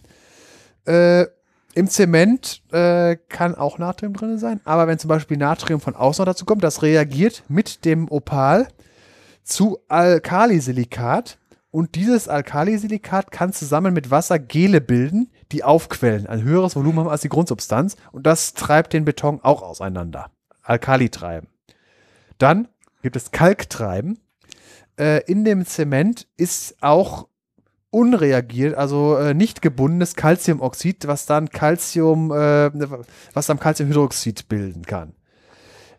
Äh, 0.86 1.26
Im 1.74 1.88
Zement 1.88 2.62
äh, 2.72 3.16
kann 3.28 3.54
auch 3.54 3.78
Natrium 3.78 4.14
drin 4.14 4.38
sein, 4.38 4.60
aber 4.64 4.86
wenn 4.86 4.98
zum 4.98 5.08
Beispiel 5.08 5.36
Natrium 5.36 5.80
von 5.80 5.96
außen 5.96 6.22
noch 6.22 6.32
dazu 6.32 6.44
kommt, 6.44 6.62
das 6.62 6.82
reagiert 6.82 7.42
mit 7.48 7.84
dem 7.84 8.10
Opal 8.10 8.68
zu 9.42 9.78
Alkalisilikat 9.88 11.38
und 11.70 11.94
dieses 11.94 12.28
Alkalisilikat 12.28 13.30
kann 13.30 13.52
zusammen 13.52 13.92
mit 13.92 14.10
Wasser 14.10 14.38
Gele 14.38 14.80
bilden, 14.80 15.30
die 15.52 15.64
aufquellen, 15.64 16.26
ein 16.26 16.42
höheres 16.42 16.76
Volumen 16.76 17.00
haben 17.00 17.08
als 17.08 17.22
die 17.22 17.28
Grundsubstanz 17.28 17.96
und 18.12 18.26
das 18.26 18.54
treibt 18.54 18.92
den 18.92 19.04
Beton 19.04 19.40
auch 19.42 19.62
auseinander. 19.62 20.30
Alkalitreiben. 20.62 21.48
Dann 22.38 22.68
gibt 23.02 23.16
es 23.16 23.30
Kalktreiben. 23.30 24.18
Äh, 24.98 25.22
in 25.30 25.44
dem 25.44 25.66
Zement 25.66 26.26
ist 26.36 26.76
auch 26.82 27.28
unreagiert, 27.90 28.74
also 28.74 29.16
äh, 29.16 29.34
nicht 29.34 29.62
gebundenes 29.62 30.16
Calciumoxid, 30.16 31.06
was 31.06 31.26
dann 31.26 31.48
Calcium, 31.48 32.30
äh, 32.30 32.70
was 33.32 33.46
dann 33.46 33.58
Calciumhydroxid 33.58 34.48
bilden 34.48 34.82
kann. 34.82 35.14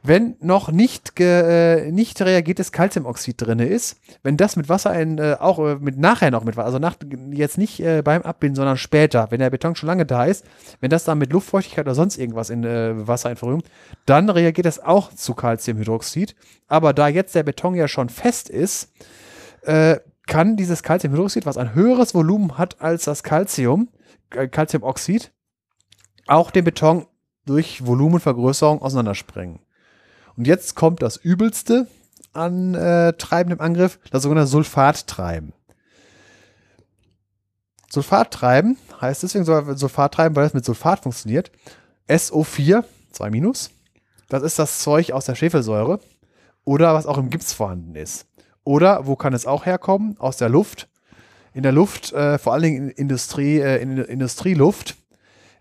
Wenn 0.07 0.37
noch 0.39 0.71
nicht, 0.71 1.17
ge, 1.17 1.87
äh, 1.87 1.91
nicht 1.91 2.21
reagiertes 2.21 2.71
Calciumoxid 2.71 3.41
drin 3.41 3.59
ist, 3.59 3.99
wenn 4.23 4.37
das 4.37 4.55
mit 4.55 4.69
Wasser 4.69 4.97
in, 4.97 5.17
äh, 5.17 5.35
auch 5.37 5.59
äh, 5.59 5.75
mit 5.75 5.97
nachher 5.97 6.31
noch 6.31 6.45
mit 6.45 6.55
Wasser, 6.55 6.67
also 6.67 6.79
nach, 6.79 6.95
jetzt 7.31 7.57
nicht 7.57 7.81
äh, 7.81 8.01
beim 8.01 8.21
Abbinden, 8.21 8.55
sondern 8.55 8.77
später, 8.77 9.31
wenn 9.31 9.39
der 9.39 9.49
Beton 9.49 9.75
schon 9.75 9.87
lange 9.87 10.05
da 10.05 10.23
ist, 10.23 10.45
wenn 10.79 10.89
das 10.89 11.03
dann 11.03 11.17
mit 11.17 11.33
Luftfeuchtigkeit 11.33 11.83
oder 11.83 11.93
sonst 11.93 12.17
irgendwas 12.17 12.49
in 12.49 12.63
äh, 12.63 13.05
Wasser 13.05 13.31
in 13.31 13.35
Verrührung, 13.35 13.63
dann 14.05 14.29
reagiert 14.29 14.65
das 14.65 14.79
auch 14.79 15.11
zu 15.13 15.33
Calciumhydroxid. 15.33 16.37
Aber 16.69 16.93
da 16.93 17.09
jetzt 17.09 17.35
der 17.35 17.43
Beton 17.43 17.75
ja 17.75 17.89
schon 17.89 18.07
fest 18.07 18.49
ist, 18.49 18.93
kann 20.25 20.55
dieses 20.55 20.83
Calciumhydroxid, 20.83 21.45
was 21.45 21.57
ein 21.57 21.73
höheres 21.73 22.13
Volumen 22.13 22.57
hat 22.57 22.79
als 22.79 23.03
das 23.03 23.23
Calcium, 23.23 23.89
Calciumoxid, 24.29 25.33
auch 26.27 26.51
den 26.51 26.63
Beton 26.63 27.07
durch 27.45 27.85
Volumenvergrößerung 27.85 28.81
auseinandersprengen. 28.81 29.59
Und 30.37 30.47
jetzt 30.47 30.75
kommt 30.75 31.01
das 31.01 31.17
Übelste 31.17 31.87
an 32.31 32.75
äh, 32.75 33.13
treibendem 33.13 33.59
Angriff, 33.59 33.99
das 34.11 34.23
sogenannte 34.23 34.49
Sulfattreiben. 34.49 35.53
Sulfattreiben 37.89 38.77
heißt 39.01 39.23
deswegen 39.23 39.45
Sulfattreiben, 39.45 40.35
weil 40.35 40.45
es 40.45 40.53
mit 40.53 40.65
Sulfat 40.65 41.01
funktioniert. 41.01 41.51
SO4, 42.07 42.83
2 43.11 43.29
minus. 43.31 43.71
Das 44.29 44.43
ist 44.43 44.59
das 44.59 44.79
Zeug 44.79 45.13
aus 45.13 45.25
der 45.25 45.35
Schwefelsäure 45.35 45.99
oder 46.65 46.93
was 46.93 47.05
auch 47.05 47.17
im 47.17 47.29
Gips 47.29 47.53
vorhanden 47.53 47.95
ist. 47.95 48.27
Oder 48.63 49.07
wo 49.07 49.15
kann 49.15 49.33
es 49.33 49.45
auch 49.45 49.65
herkommen? 49.65 50.17
Aus 50.19 50.37
der 50.37 50.49
Luft. 50.49 50.89
In 51.53 51.63
der 51.63 51.71
Luft, 51.71 52.11
äh, 52.11 52.37
vor 52.37 52.53
allen 52.53 52.63
Dingen 52.63 52.89
in 52.89 52.89
Industrie, 52.89 53.59
äh, 53.59 53.81
in 53.81 53.97
Industrieluft, 53.97 54.97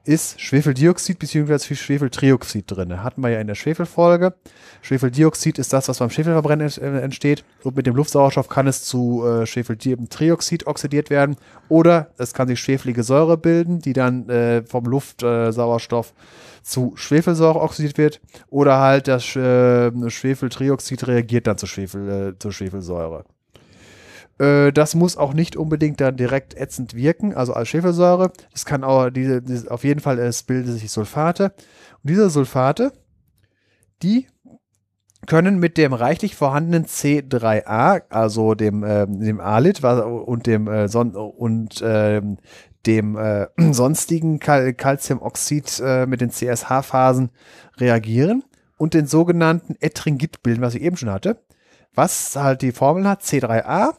ist 0.06 0.40
Schwefeldioxid 0.40 1.18
bzw. 1.18 1.74
Schwefeltrioxid 1.74 2.70
drin. 2.70 3.02
Hatten 3.02 3.22
wir 3.22 3.30
ja 3.30 3.40
in 3.40 3.46
der 3.46 3.54
Schwefelfolge. 3.54 4.34
Schwefeldioxid 4.82 5.58
ist 5.58 5.72
das, 5.72 5.88
was 5.88 5.98
beim 5.98 6.10
Schwefelverbrennen 6.10 6.70
äh, 6.80 7.00
entsteht. 7.00 7.44
Und 7.64 7.76
mit 7.76 7.86
dem 7.86 7.96
Luftsauerstoff 7.96 8.48
kann 8.48 8.66
es 8.66 8.84
zu 8.84 9.24
äh, 9.26 9.46
Schwefeltrioxid 9.46 10.66
oxidiert 10.66 11.10
werden. 11.10 11.36
Oder 11.68 12.10
es 12.18 12.34
kann 12.34 12.48
sich 12.48 12.60
schwefelige 12.60 13.02
Säure 13.02 13.36
bilden, 13.36 13.80
die 13.80 13.92
dann 13.92 14.28
äh, 14.28 14.62
vom 14.64 14.84
Luftsauerstoff 14.84 15.76
Sauerstoff 15.76 16.14
zu 16.62 16.92
Schwefelsäure 16.96 17.60
oxidiert 17.60 17.98
wird. 17.98 18.20
Oder 18.50 18.80
halt 18.80 19.08
das 19.08 19.36
äh, 19.36 20.10
Schwefeltrioxid 20.10 21.06
reagiert 21.06 21.46
dann 21.46 21.58
zu, 21.58 21.66
Schwefel, 21.66 22.08
äh, 22.08 22.38
zur 22.38 22.52
Schwefelsäure. 22.52 23.24
Äh, 24.38 24.72
das 24.72 24.94
muss 24.94 25.16
auch 25.16 25.34
nicht 25.34 25.56
unbedingt 25.56 26.00
dann 26.00 26.16
direkt 26.16 26.54
ätzend 26.54 26.94
wirken, 26.94 27.34
also 27.34 27.54
als 27.54 27.68
Schwefelsäure. 27.68 28.32
Das 28.52 28.64
kann 28.64 28.84
auch, 28.84 29.10
diese, 29.10 29.42
diese 29.42 29.70
auf 29.70 29.84
jeden 29.84 30.00
Fall, 30.00 30.18
es 30.18 30.42
bilden 30.42 30.72
sich 30.72 30.90
Sulfate. 30.90 31.52
Und 32.02 32.10
diese 32.10 32.30
Sulfate, 32.30 32.92
die 34.02 34.26
können 35.26 35.58
mit 35.58 35.76
dem 35.76 35.92
reichlich 35.92 36.36
vorhandenen 36.36 36.86
C3A, 36.86 38.02
also 38.10 38.54
dem, 38.54 38.84
ähm, 38.84 39.20
dem 39.20 39.40
ALIT 39.40 39.82
und 39.82 40.46
dem, 40.46 40.68
äh, 40.68 40.88
Son 40.88 41.16
und, 41.16 41.82
ähm, 41.84 42.38
dem 42.86 43.16
äh, 43.16 43.48
sonstigen 43.72 44.38
Cal 44.38 44.72
Calciumoxid 44.74 45.80
äh, 45.84 46.06
mit 46.06 46.20
den 46.20 46.30
CSH-Phasen 46.30 47.30
reagieren 47.78 48.44
und 48.76 48.94
den 48.94 49.06
sogenannten 49.06 49.74
Etringit 49.80 50.42
bilden, 50.42 50.62
was 50.62 50.74
ich 50.74 50.82
eben 50.82 50.96
schon 50.96 51.10
hatte, 51.10 51.42
was 51.94 52.36
halt 52.36 52.62
die 52.62 52.72
Formel 52.72 53.08
hat, 53.08 53.22
C3A 53.22 53.94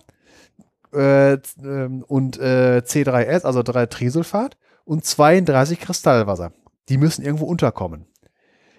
äh, 0.97 1.39
ähm, 1.63 2.03
und 2.07 2.37
äh, 2.39 2.81
C3S, 2.85 3.45
also 3.45 3.61
3-Trisulfat 3.61 4.57
und 4.85 5.05
32 5.05 5.79
Kristallwasser. 5.79 6.51
Die 6.89 6.97
müssen 6.97 7.23
irgendwo 7.23 7.45
unterkommen. 7.45 8.05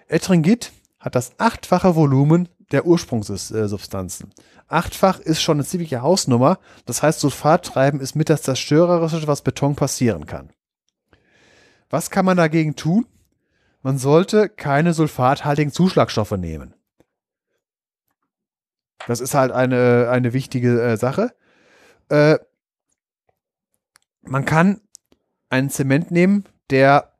Etringit 0.07 0.71
hat 0.99 1.15
das 1.15 1.33
achtfache 1.37 1.95
Volumen 1.95 2.49
der 2.71 2.85
Ursprungssubstanzen. 2.85 4.33
Achtfach 4.67 5.19
ist 5.19 5.41
schon 5.41 5.57
eine 5.57 5.65
ziemliche 5.65 6.01
Hausnummer. 6.01 6.59
Das 6.85 7.01
heißt, 7.01 7.19
Sulfattreiben 7.19 7.99
ist 7.99 8.15
mit 8.15 8.29
das 8.29 8.43
Zerstörerische, 8.43 9.27
was 9.27 9.41
Beton 9.41 9.75
passieren 9.75 10.25
kann. 10.25 10.51
Was 11.89 12.11
kann 12.11 12.25
man 12.25 12.37
dagegen 12.37 12.75
tun? 12.75 13.05
Man 13.81 13.97
sollte 13.97 14.49
keine 14.49 14.93
sulfathaltigen 14.93 15.71
Zuschlagstoffe 15.71 16.31
nehmen. 16.31 16.75
Das 19.07 19.21
ist 19.21 19.33
halt 19.33 19.51
eine, 19.51 20.09
eine 20.11 20.33
wichtige 20.33 20.81
äh, 20.81 20.97
Sache. 20.97 21.33
Äh, 22.09 22.37
man 24.21 24.45
kann 24.45 24.81
einen 25.49 25.69
Zement 25.69 26.11
nehmen, 26.11 26.45
der 26.69 27.13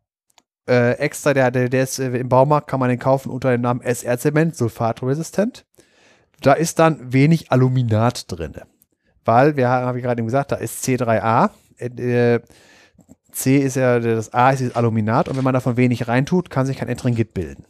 äh, 0.68 0.94
extra, 1.00 1.34
der, 1.34 1.52
der, 1.52 1.70
der 1.70 1.84
ist 1.84 2.00
äh, 2.00 2.16
im 2.18 2.30
Baumarkt, 2.30 2.68
kann 2.68 2.80
man 2.80 2.90
den 2.90 3.00
kaufen 3.00 3.32
unter 3.32 3.52
dem 3.52 3.62
Namen 3.62 3.82
SR-Zement, 3.82 4.56
sulfatresistent. 4.56 5.66
Da 6.42 6.54
ist 6.54 6.80
dann 6.80 7.12
wenig 7.12 7.52
Aluminat 7.52 8.32
drin. 8.32 8.56
Weil, 9.26 9.58
wir 9.58 9.70
haben, 9.70 9.86
habe 9.86 9.98
ich 9.98 10.04
gerade 10.04 10.20
eben 10.22 10.28
gesagt, 10.28 10.52
da 10.52 10.56
ist 10.56 10.84
C3A. 10.86 11.50
Äh, 11.78 12.40
C 13.32 13.58
ist 13.58 13.76
ja, 13.76 14.00
das 14.00 14.34
A 14.34 14.52
ist 14.52 14.62
das 14.62 14.76
Aluminat 14.76 15.28
und 15.28 15.38
wenn 15.38 15.44
man 15.44 15.54
davon 15.54 15.78
wenig 15.78 16.08
reintut, 16.08 16.50
kann 16.50 16.66
sich 16.66 16.78
kein 16.78 16.88
Etringit 16.88 17.34
bilden. 17.34 17.66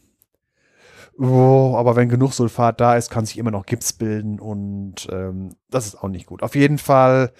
Oh, 1.18 1.74
aber 1.76 1.96
wenn 1.96 2.08
genug 2.08 2.32
Sulfat 2.32 2.80
da 2.80 2.96
ist, 2.96 3.10
kann 3.10 3.26
sich 3.26 3.36
immer 3.38 3.50
noch 3.50 3.66
Gips 3.66 3.92
bilden 3.92 4.40
und 4.40 5.06
ähm, 5.10 5.56
das 5.68 5.86
ist 5.86 5.96
auch 6.02 6.08
nicht 6.08 6.26
gut. 6.26 6.42
Auf 6.42 6.54
jeden 6.54 6.78
Fall 6.78 7.32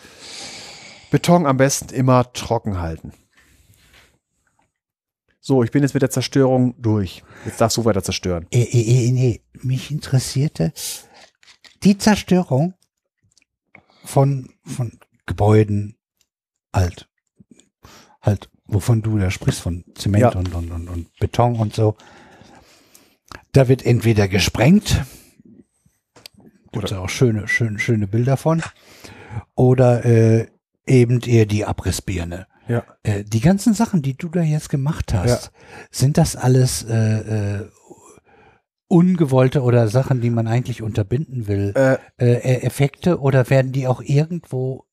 Beton 1.10 1.46
am 1.46 1.56
besten 1.56 1.94
immer 1.94 2.32
trocken 2.32 2.80
halten. 2.80 3.12
So, 5.40 5.62
ich 5.62 5.70
bin 5.70 5.82
jetzt 5.82 5.94
mit 5.94 6.02
der 6.02 6.10
Zerstörung 6.10 6.74
durch. 6.80 7.24
Jetzt 7.46 7.60
darfst 7.60 7.76
du 7.78 7.84
weiter 7.84 8.02
zerstören. 8.02 8.46
Äh, 8.50 8.60
äh, 8.62 9.08
äh, 9.08 9.10
nee, 9.10 9.40
mich 9.54 9.90
interessierte 9.90 10.72
die 11.82 11.96
Zerstörung 11.96 12.74
von, 14.04 14.50
von 14.64 14.98
Gebäuden, 15.26 15.96
halt, 16.74 17.08
halt, 18.20 18.50
wovon 18.66 19.00
du 19.00 19.18
da 19.18 19.30
sprichst, 19.30 19.60
von 19.62 19.84
Zement 19.94 20.22
Ja. 20.22 20.38
und, 20.38 20.54
und, 20.54 20.70
und, 20.70 20.88
und 20.88 21.18
Beton 21.18 21.56
und 21.56 21.74
so. 21.74 21.96
Da 23.52 23.68
wird 23.68 23.84
entweder 23.84 24.28
gesprengt, 24.28 25.04
gibt 26.72 26.90
ja 26.90 26.98
auch 27.00 27.08
schöne, 27.08 27.48
schöne, 27.48 27.78
schöne 27.78 28.06
Bilder 28.06 28.36
von, 28.36 28.62
oder 29.54 30.04
äh, 30.04 30.46
eben 30.86 31.20
eher 31.20 31.46
die 31.46 31.64
Abrissbirne. 31.64 32.46
Ja. 32.68 32.84
Äh, 33.02 33.24
die 33.24 33.40
ganzen 33.40 33.74
Sachen, 33.74 34.02
die 34.02 34.16
du 34.16 34.28
da 34.28 34.42
jetzt 34.42 34.68
gemacht 34.70 35.12
hast, 35.12 35.50
sind 35.90 36.16
das 36.18 36.36
alles 36.36 36.84
äh, 36.88 37.58
äh, 37.58 37.68
ungewollte 38.86 39.62
oder 39.62 39.88
Sachen, 39.88 40.20
die 40.20 40.30
man 40.30 40.46
eigentlich 40.46 40.82
unterbinden 40.82 41.48
will? 41.48 41.72
Äh, 41.76 41.96
Äh, 42.18 42.62
Effekte 42.62 43.20
oder 43.20 43.50
werden 43.50 43.72
die 43.72 43.86
auch 43.88 44.00
irgendwo 44.02 44.84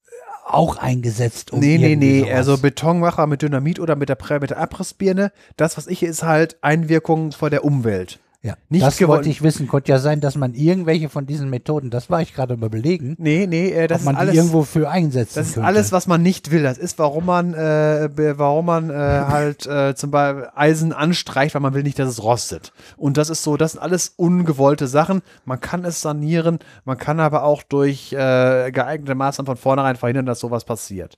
auch 0.45 0.77
eingesetzt? 0.77 1.51
Um 1.51 1.59
nee, 1.59 1.77
nee, 1.77 1.95
nee. 1.95 2.19
sowas- 2.21 2.33
Also 2.35 2.57
Betonmacher 2.57 3.27
mit 3.27 3.41
Dynamit 3.41 3.79
oder 3.79 3.95
mit 3.95 4.09
der, 4.09 4.17
mit 4.39 4.49
der 4.49 4.57
Abrissbirne. 4.59 5.31
Das, 5.57 5.77
was 5.77 5.87
ich 5.87 6.01
ist 6.03 6.23
halt 6.23 6.57
Einwirkung 6.61 7.31
vor 7.33 7.49
der 7.49 7.63
Umwelt. 7.65 8.19
Ja, 8.47 8.55
nicht 8.69 8.85
das 8.85 8.97
gewollt- 8.97 9.07
wollte 9.17 9.29
ich 9.29 9.41
wissen. 9.43 9.67
Konnte 9.67 9.91
ja 9.91 9.99
sein, 9.99 10.21
dass 10.21 10.35
man 10.35 10.53
irgendwelche 10.53 11.09
von 11.09 11.25
diesen 11.25 11.49
Methoden, 11.49 11.89
das 11.89 12.09
war 12.09 12.21
ich 12.21 12.33
gerade 12.33 12.55
mal 12.57 12.69
belegen, 12.69 13.15
Nee, 13.19 13.45
nee, 13.47 13.69
äh, 13.71 13.87
das 13.87 13.99
ob 14.01 14.05
man 14.05 14.15
ist 14.15 14.19
alles. 14.21 14.31
die 14.31 14.37
irgendwo 14.37 14.63
für 14.63 14.89
einsetzen 14.89 15.35
Das 15.35 15.47
ist 15.49 15.53
könnte. 15.55 15.67
alles, 15.67 15.91
was 15.91 16.07
man 16.07 16.21
nicht 16.21 16.49
will. 16.51 16.63
Das 16.63 16.77
ist, 16.77 16.97
warum 16.99 17.25
man, 17.25 17.53
äh, 17.53 18.09
warum 18.37 18.65
man 18.67 18.89
äh, 18.89 18.93
halt 19.27 19.65
äh, 19.67 19.95
zum 19.95 20.11
Beispiel 20.11 20.47
Eisen 20.55 20.93
anstreicht, 20.93 21.53
weil 21.55 21.61
man 21.61 21.73
will 21.73 21.83
nicht, 21.83 21.99
dass 21.99 22.09
es 22.09 22.23
rostet. 22.23 22.71
Und 22.95 23.17
das 23.17 23.29
ist 23.29 23.43
so, 23.43 23.57
das 23.57 23.73
sind 23.73 23.81
alles 23.81 24.13
ungewollte 24.15 24.87
Sachen. 24.87 25.21
Man 25.45 25.59
kann 25.59 25.83
es 25.85 26.01
sanieren, 26.01 26.59
man 26.85 26.97
kann 26.97 27.19
aber 27.19 27.43
auch 27.43 27.63
durch 27.63 28.13
äh, 28.13 28.71
geeignete 28.71 29.13
Maßnahmen 29.15 29.45
von 29.47 29.57
vornherein 29.57 29.95
verhindern, 29.97 30.25
dass 30.25 30.39
sowas 30.39 30.63
passiert. 30.63 31.17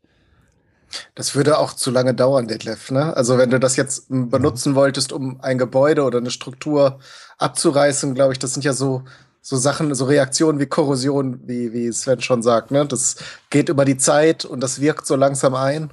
Das 1.15 1.35
würde 1.35 1.57
auch 1.57 1.73
zu 1.73 1.91
lange 1.91 2.13
dauern, 2.13 2.47
Detlef. 2.47 2.91
Ne? 2.91 3.15
Also 3.15 3.37
wenn 3.37 3.49
du 3.49 3.59
das 3.59 3.75
jetzt 3.75 4.05
benutzen 4.09 4.75
wolltest, 4.75 5.11
um 5.11 5.39
ein 5.41 5.57
Gebäude 5.57 6.03
oder 6.03 6.19
eine 6.19 6.31
Struktur 6.31 6.99
abzureißen, 7.37 8.15
glaube 8.15 8.33
ich, 8.33 8.39
das 8.39 8.53
sind 8.53 8.63
ja 8.63 8.73
so 8.73 9.03
so 9.41 9.55
Sachen, 9.55 9.95
so 9.95 10.05
Reaktionen 10.05 10.59
wie 10.59 10.65
Korrosion, 10.65 11.39
wie 11.47 11.73
wie 11.73 11.91
Sven 11.91 12.21
schon 12.21 12.43
sagt. 12.43 12.71
Ne? 12.71 12.85
Das 12.85 13.15
geht 13.49 13.69
über 13.69 13.85
die 13.85 13.97
Zeit 13.97 14.45
und 14.45 14.61
das 14.61 14.81
wirkt 14.81 15.07
so 15.07 15.15
langsam 15.15 15.55
ein. 15.55 15.91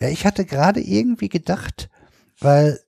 Ja, 0.00 0.08
ich 0.08 0.24
hatte 0.24 0.44
gerade 0.44 0.80
irgendwie 0.80 1.28
gedacht, 1.28 1.90
weil 2.40 2.80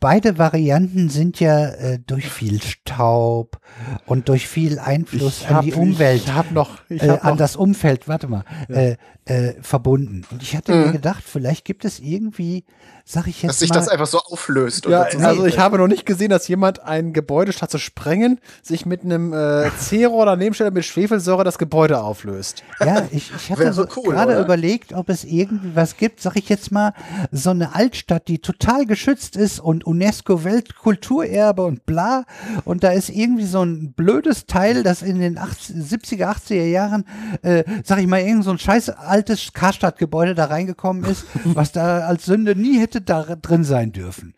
beide 0.00 0.38
Varianten 0.38 1.08
sind 1.08 1.40
ja 1.40 1.68
äh, 1.68 1.98
durch 2.06 2.28
viel 2.28 2.62
Staub 2.62 3.58
und 4.06 4.28
durch 4.28 4.46
viel 4.48 4.78
Einfluss 4.78 5.44
an 5.46 5.64
die 5.64 5.72
Umwelt. 5.74 6.22
Ich 6.24 6.32
habe 6.32 6.52
noch, 6.54 6.78
ich 6.88 7.02
äh, 7.02 7.08
hab 7.10 7.24
an 7.24 7.30
noch 7.30 7.36
das 7.38 7.56
Umfeld, 7.56 8.06
warte 8.08 8.28
mal, 8.28 8.44
äh, 8.68 8.96
äh, 9.24 9.54
verbunden. 9.60 10.24
Und 10.30 10.42
ich 10.42 10.56
hatte 10.56 10.72
mir 10.72 10.86
Mhm. 10.88 10.92
gedacht, 10.92 11.24
vielleicht 11.26 11.64
gibt 11.64 11.84
es 11.84 11.98
irgendwie, 11.98 12.64
sag 13.04 13.26
ich 13.26 13.42
jetzt 13.42 13.48
Dass 13.50 13.58
sich 13.58 13.70
mal, 13.70 13.76
das 13.76 13.88
einfach 13.88 14.06
so 14.06 14.18
auflöst. 14.20 14.86
Ja, 14.86 15.08
so 15.10 15.18
also 15.18 15.46
ich 15.46 15.58
habe 15.58 15.78
noch 15.78 15.88
nicht 15.88 16.06
gesehen, 16.06 16.30
dass 16.30 16.46
jemand 16.46 16.84
ein 16.84 17.12
Gebäude 17.12 17.52
statt 17.52 17.70
zu 17.72 17.78
sprengen, 17.78 18.38
sich 18.62 18.86
mit 18.86 19.02
einem 19.02 19.32
äh, 19.32 19.68
C-Rohr 19.78 20.26
daneben 20.26 20.54
stellt 20.54 20.74
mit 20.74 20.84
Schwefelsäure 20.84 21.42
das 21.42 21.58
Gebäude 21.58 22.02
auflöst. 22.02 22.62
ja, 22.80 23.02
ich, 23.10 23.32
ich 23.34 23.50
hatte 23.50 23.72
so 23.72 23.86
cool, 23.96 24.12
gerade 24.14 24.32
oder? 24.34 24.40
überlegt, 24.44 24.92
ob 24.92 25.08
es 25.08 25.24
irgendwie 25.24 25.74
was 25.74 25.96
gibt, 25.96 26.20
sag 26.20 26.36
ich 26.36 26.48
jetzt 26.48 26.70
mal, 26.70 26.92
so 27.32 27.50
eine 27.50 27.74
Altstadt, 27.74 28.28
die 28.28 28.38
total 28.38 28.86
geschützt 28.86 29.36
ist 29.36 29.58
und 29.58 29.84
UNESCO 29.86 30.44
Weltkulturerbe 30.44 31.64
und 31.64 31.86
bla. 31.86 32.24
Und 32.64 32.82
da 32.84 32.90
ist 32.90 33.08
irgendwie 33.08 33.44
so 33.44 33.62
ein 33.62 33.92
blödes 33.92 34.46
Teil, 34.46 34.82
das 34.82 35.02
in 35.02 35.20
den 35.20 35.38
80, 35.38 35.76
70er, 35.76 36.26
80er 36.36 36.64
Jahren, 36.64 37.04
äh, 37.42 37.64
sag 37.84 38.00
ich 38.00 38.06
mal, 38.06 38.20
irgend 38.20 38.44
so 38.44 38.50
ein 38.50 38.58
scheiß 38.58 38.90
altes 38.90 39.52
Karstadtgebäude 39.52 40.34
da 40.34 40.46
reingekommen 40.46 41.04
ist, 41.04 41.24
was 41.44 41.72
da 41.72 42.00
als 42.00 42.24
Sünde 42.24 42.56
nie 42.56 42.78
hätte 42.78 43.00
da 43.00 43.22
drin 43.36 43.64
sein 43.64 43.92
dürfen. 43.92 44.34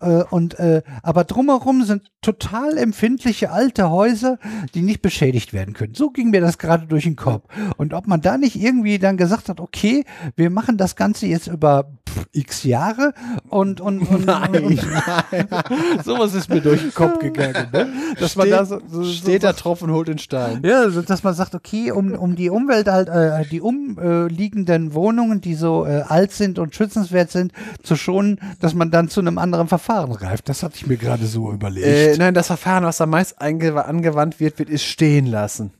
Äh, 0.00 0.24
und 0.30 0.58
äh, 0.58 0.82
aber 1.02 1.24
drumherum 1.24 1.84
sind 1.84 2.10
total 2.22 2.78
empfindliche 2.78 3.50
alte 3.50 3.90
Häuser, 3.90 4.38
die 4.74 4.82
nicht 4.82 5.02
beschädigt 5.02 5.52
werden 5.52 5.74
können. 5.74 5.94
So 5.94 6.10
ging 6.10 6.30
mir 6.30 6.40
das 6.40 6.58
gerade 6.58 6.86
durch 6.86 7.04
den 7.04 7.16
Kopf. 7.16 7.48
Und 7.76 7.94
ob 7.94 8.06
man 8.06 8.20
da 8.20 8.38
nicht 8.38 8.56
irgendwie 8.56 8.98
dann 8.98 9.16
gesagt 9.16 9.48
hat, 9.48 9.60
okay, 9.60 10.04
wir 10.36 10.50
machen 10.50 10.76
das 10.76 10.96
Ganze 10.96 11.26
jetzt 11.26 11.48
über 11.48 11.90
x 12.32 12.64
Jahre 12.64 13.12
und 13.48 13.80
und, 13.80 14.00
und, 14.00 14.28
und 14.28 14.80
sowas 16.04 16.34
ist 16.34 16.48
mir 16.48 16.60
durch 16.60 16.80
den 16.80 16.94
Kopf 16.94 17.18
gegangen, 17.18 17.68
ne? 17.72 17.92
dass 18.18 18.36
man 18.36 18.50
da 18.50 18.64
so, 18.64 18.80
so, 18.88 19.04
Steht 19.04 19.42
so 19.42 19.48
der 19.48 19.56
Tropfen 19.56 19.90
holt 19.90 20.08
den 20.08 20.18
Stein. 20.18 20.62
ja, 20.64 20.88
so, 20.90 21.02
dass 21.02 21.22
man 21.22 21.34
sagt, 21.34 21.54
okay, 21.54 21.90
um, 21.90 22.12
um 22.12 22.36
die 22.36 22.50
Umwelt 22.50 22.88
halt, 22.88 23.08
äh, 23.08 23.44
die 23.50 23.60
umliegenden 23.60 24.94
Wohnungen, 24.94 25.40
die 25.40 25.54
so 25.54 25.86
äh, 25.86 26.02
alt 26.06 26.32
sind 26.32 26.58
und 26.58 26.74
schützenswert 26.74 27.30
sind, 27.30 27.52
zu 27.82 27.96
schonen, 27.96 28.38
dass 28.60 28.74
man 28.74 28.90
dann 28.90 29.08
zu 29.08 29.20
einem 29.20 29.38
anderen 29.38 29.68
Verfahren 29.68 30.12
greift. 30.12 30.48
Das 30.48 30.62
hatte 30.62 30.76
ich 30.76 30.86
mir 30.86 30.96
gerade 30.96 31.26
so 31.26 31.52
überlegt. 31.52 31.86
Äh, 31.86 32.16
nein, 32.18 32.34
das 32.34 32.46
Verfahren, 32.46 32.84
was 32.84 32.98
da 32.98 33.06
meist 33.06 33.40
einge 33.40 33.84
angewandt 33.84 34.40
wird, 34.40 34.58
wird 34.58 34.70
ist 34.70 34.84
stehen 34.84 35.26
lassen. 35.26 35.72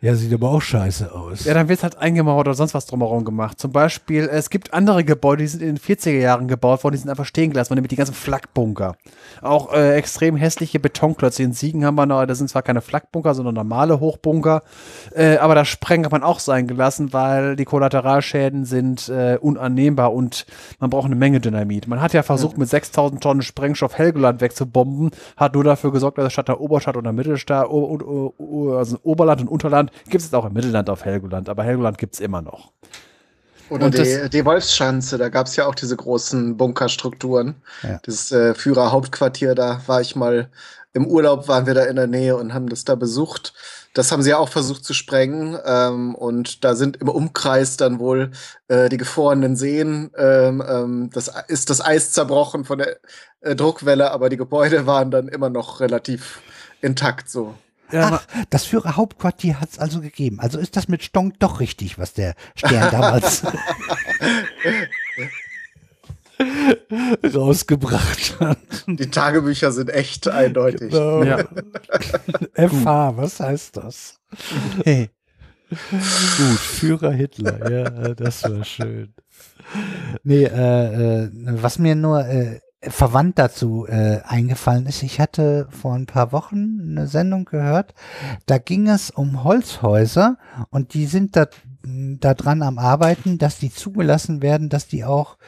Ja, 0.00 0.14
sieht 0.14 0.32
aber 0.32 0.50
auch 0.50 0.62
scheiße 0.62 1.12
aus. 1.12 1.44
Ja, 1.44 1.54
dann 1.54 1.68
wird 1.68 1.82
halt 1.82 1.98
eingemauert 1.98 2.46
oder 2.46 2.54
sonst 2.54 2.72
was 2.72 2.86
drumherum 2.86 3.24
gemacht. 3.24 3.58
Zum 3.58 3.72
Beispiel, 3.72 4.28
es 4.30 4.48
gibt 4.48 4.72
andere 4.72 5.02
Gebäude, 5.02 5.42
die 5.42 5.48
sind 5.48 5.60
in 5.60 5.74
den 5.74 5.78
40er 5.78 6.20
Jahren 6.20 6.46
gebaut 6.46 6.84
worden, 6.84 6.94
die 6.94 7.00
sind 7.00 7.10
einfach 7.10 7.24
stehen 7.24 7.50
gelassen 7.50 7.74
nämlich 7.74 7.88
die 7.88 7.96
ganzen 7.96 8.14
Flakbunker. 8.14 8.96
Auch 9.42 9.72
äh, 9.72 9.96
extrem 9.96 10.36
hässliche 10.36 10.78
Betonklötze. 10.78 11.42
In 11.42 11.52
Siegen 11.52 11.84
haben 11.84 11.96
wir 11.96 12.06
noch, 12.06 12.24
das 12.26 12.38
sind 12.38 12.48
zwar 12.48 12.62
keine 12.62 12.80
Flakbunker, 12.80 13.34
sondern 13.34 13.56
normale 13.56 13.98
Hochbunker, 13.98 14.62
äh, 15.14 15.36
aber 15.38 15.54
das 15.54 15.66
Sprengen 15.68 16.04
hat 16.04 16.12
man 16.12 16.22
auch 16.22 16.38
sein 16.38 16.68
gelassen, 16.68 17.12
weil 17.12 17.56
die 17.56 17.64
Kollateralschäden 17.64 18.64
sind 18.64 19.08
äh, 19.08 19.36
unannehmbar 19.40 20.12
und 20.12 20.46
man 20.78 20.90
braucht 20.90 21.06
eine 21.06 21.16
Menge 21.16 21.40
Dynamit. 21.40 21.88
Man 21.88 22.00
hat 22.00 22.12
ja 22.12 22.22
versucht, 22.22 22.56
mit 22.56 22.68
6000 22.68 23.22
Tonnen 23.22 23.42
Sprengstoff 23.42 23.98
Helgoland 23.98 24.40
wegzubomben, 24.40 25.10
hat 25.36 25.54
nur 25.54 25.64
dafür 25.64 25.90
gesorgt, 25.90 26.18
dass 26.18 26.32
statt 26.32 26.46
der 26.46 26.60
Oberstadt 26.60 26.96
oder 26.96 27.12
Mittelstadt, 27.12 27.68
o, 27.68 27.98
o, 28.00 28.34
o, 28.38 28.72
also 28.74 28.98
Oberland 29.02 29.40
und 29.40 29.48
Unterland, 29.48 29.87
gibt 30.08 30.22
es 30.24 30.32
auch 30.34 30.44
im 30.44 30.52
Mittelland 30.52 30.88
auf 30.90 31.04
Helgoland, 31.04 31.48
aber 31.48 31.64
Helgoland 31.64 31.98
gibt 31.98 32.14
es 32.14 32.20
immer 32.20 32.42
noch. 32.42 32.72
Oder 33.70 33.86
Und 33.86 33.94
die, 33.94 33.98
das- 33.98 34.30
die 34.30 34.44
Wolfsschanze, 34.44 35.18
da 35.18 35.28
gab 35.28 35.46
es 35.46 35.56
ja 35.56 35.66
auch 35.66 35.74
diese 35.74 35.96
großen 35.96 36.56
Bunkerstrukturen. 36.56 37.56
Ja. 37.82 38.00
Das 38.02 38.32
äh, 38.32 38.54
Führerhauptquartier, 38.54 39.54
da 39.54 39.82
war 39.86 40.00
ich 40.00 40.16
mal 40.16 40.48
im 40.94 41.06
Urlaub, 41.06 41.48
waren 41.48 41.66
wir 41.66 41.74
da 41.74 41.84
in 41.84 41.96
der 41.96 42.06
Nähe 42.06 42.36
und 42.36 42.54
haben 42.54 42.68
das 42.68 42.84
da 42.84 42.94
besucht. 42.94 43.52
Das 43.92 44.10
haben 44.10 44.22
sie 44.22 44.30
ja 44.30 44.38
auch 44.38 44.48
versucht 44.48 44.84
zu 44.84 44.94
sprengen. 44.94 45.58
Ähm, 45.66 46.14
und 46.14 46.64
da 46.64 46.74
sind 46.74 46.96
im 46.96 47.08
Umkreis 47.08 47.76
dann 47.76 47.98
wohl 47.98 48.30
äh, 48.68 48.88
die 48.88 48.96
gefrorenen 48.96 49.54
Seen. 49.54 50.10
Ähm, 50.16 50.62
ähm, 50.66 51.10
das 51.12 51.30
ist 51.48 51.68
das 51.68 51.84
Eis 51.84 52.12
zerbrochen 52.12 52.64
von 52.64 52.78
der 52.78 52.96
äh, 53.42 53.54
Druckwelle, 53.54 54.10
aber 54.12 54.30
die 54.30 54.36
Gebäude 54.38 54.86
waren 54.86 55.10
dann 55.10 55.28
immer 55.28 55.50
noch 55.50 55.80
relativ 55.80 56.40
intakt 56.80 57.28
so. 57.28 57.54
Ach, 57.92 58.26
das 58.50 58.64
Führerhauptquartier 58.64 59.60
hat 59.60 59.70
es 59.70 59.78
also 59.78 60.00
gegeben. 60.00 60.40
Also 60.40 60.58
ist 60.58 60.76
das 60.76 60.88
mit 60.88 61.02
Stonk 61.02 61.38
doch 61.38 61.60
richtig, 61.60 61.98
was 61.98 62.12
der 62.12 62.34
Stern 62.54 62.90
damals 62.92 63.42
rausgebracht 67.34 68.40
hat. 68.40 68.58
Die 68.86 69.10
Tagebücher 69.10 69.72
sind 69.72 69.90
echt 69.90 70.28
eindeutig. 70.28 70.90
Genau. 70.90 71.22
Ja. 71.22 71.38
FH, 72.54 73.16
was 73.16 73.40
heißt 73.40 73.76
das? 73.76 74.20
Hey. 74.84 75.10
Gut, 75.70 76.58
Führer 76.58 77.12
Hitler, 77.12 77.70
ja, 77.70 78.14
das 78.14 78.42
war 78.44 78.64
schön. 78.64 79.12
Nee, 80.22 80.44
äh, 80.44 81.24
äh, 81.24 81.30
was 81.34 81.78
mir 81.78 81.94
nur 81.94 82.24
äh, 82.26 82.60
verwandt 82.80 83.38
dazu 83.38 83.86
äh, 83.88 84.20
eingefallen 84.24 84.86
ist, 84.86 85.02
ich 85.02 85.18
hatte 85.20 85.66
vor 85.70 85.94
ein 85.94 86.06
paar 86.06 86.32
Wochen 86.32 86.78
eine 86.80 87.08
Sendung 87.08 87.44
gehört, 87.44 87.94
da 88.46 88.58
ging 88.58 88.88
es 88.88 89.10
um 89.10 89.42
Holzhäuser 89.42 90.38
und 90.70 90.94
die 90.94 91.06
sind 91.06 91.34
da, 91.34 91.46
da 91.82 92.34
dran 92.34 92.62
am 92.62 92.78
Arbeiten, 92.78 93.38
dass 93.38 93.58
die 93.58 93.72
zugelassen 93.72 94.42
werden, 94.42 94.68
dass 94.68 94.86
die 94.86 95.04
auch 95.04 95.38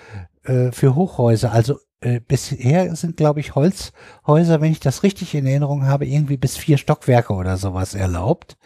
äh, 0.42 0.72
für 0.72 0.96
Hochhäuser, 0.96 1.52
also 1.52 1.78
äh, 2.00 2.20
bisher 2.20 2.96
sind, 2.96 3.16
glaube 3.16 3.40
ich, 3.40 3.54
Holzhäuser, 3.54 4.60
wenn 4.60 4.72
ich 4.72 4.80
das 4.80 5.02
richtig 5.02 5.34
in 5.34 5.46
Erinnerung 5.46 5.86
habe, 5.86 6.06
irgendwie 6.06 6.38
bis 6.38 6.56
vier 6.56 6.78
Stockwerke 6.78 7.34
oder 7.34 7.56
sowas 7.58 7.94
erlaubt. 7.94 8.56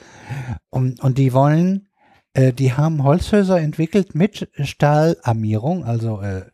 Und, 0.70 1.02
und 1.02 1.18
die 1.18 1.32
wollen, 1.32 1.88
äh, 2.32 2.52
die 2.52 2.72
haben 2.72 3.02
Holzhäuser 3.02 3.60
entwickelt 3.60 4.14
mit 4.14 4.48
Stahlarmierung, 4.60 5.84
also 5.84 6.20
äh, 6.20 6.44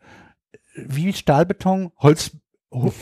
wie 0.89 1.12
Stahlbeton, 1.12 1.92
Holz, 1.99 2.33
oh, 2.70 2.92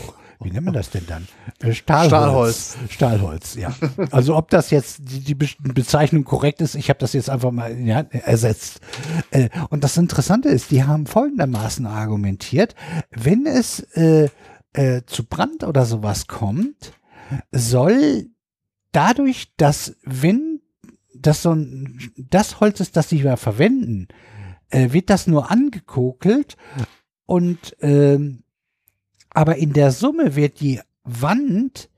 wie 0.40 0.50
nennt 0.50 0.66
man 0.66 0.74
das 0.74 0.90
denn 0.90 1.04
dann? 1.08 1.26
Äh, 1.60 1.72
Stahlholz. 1.74 2.76
Stahlholz, 2.90 3.56
ja. 3.56 3.74
Also 4.12 4.36
ob 4.36 4.50
das 4.50 4.70
jetzt 4.70 4.98
die, 5.00 5.20
die 5.20 5.34
Be- 5.34 5.48
Bezeichnung 5.60 6.22
korrekt 6.24 6.60
ist, 6.60 6.76
ich 6.76 6.90
habe 6.90 7.00
das 7.00 7.12
jetzt 7.12 7.28
einfach 7.28 7.50
mal 7.50 7.76
ja, 7.80 8.02
ersetzt. 8.10 8.80
Äh, 9.30 9.48
Und 9.70 9.82
das 9.82 9.96
Interessante 9.96 10.48
ist, 10.48 10.70
die 10.70 10.84
haben 10.84 11.06
folgendermaßen 11.06 11.86
argumentiert, 11.86 12.76
wenn 13.10 13.46
es 13.46 13.80
äh, 13.96 14.28
äh, 14.74 15.02
zu 15.06 15.24
Brand 15.24 15.64
oder 15.64 15.84
sowas 15.84 16.28
kommt, 16.28 16.92
soll 17.50 18.26
dadurch, 18.92 19.52
dass 19.56 19.96
wenn 20.04 20.60
das 21.16 21.42
so 21.42 21.52
ein, 21.52 22.12
das 22.16 22.60
Holz 22.60 22.78
ist, 22.78 22.96
das 22.96 23.08
sie 23.08 23.22
verwenden, 23.22 24.06
äh, 24.70 24.92
wird 24.92 25.10
das 25.10 25.26
nur 25.26 25.50
angekokelt 25.50 26.56
und 27.28 27.76
ähm, 27.82 28.42
aber 29.28 29.56
in 29.56 29.74
der 29.74 29.92
Summe 29.92 30.34
wird 30.34 30.60
die 30.60 30.80
Wand 31.04 31.90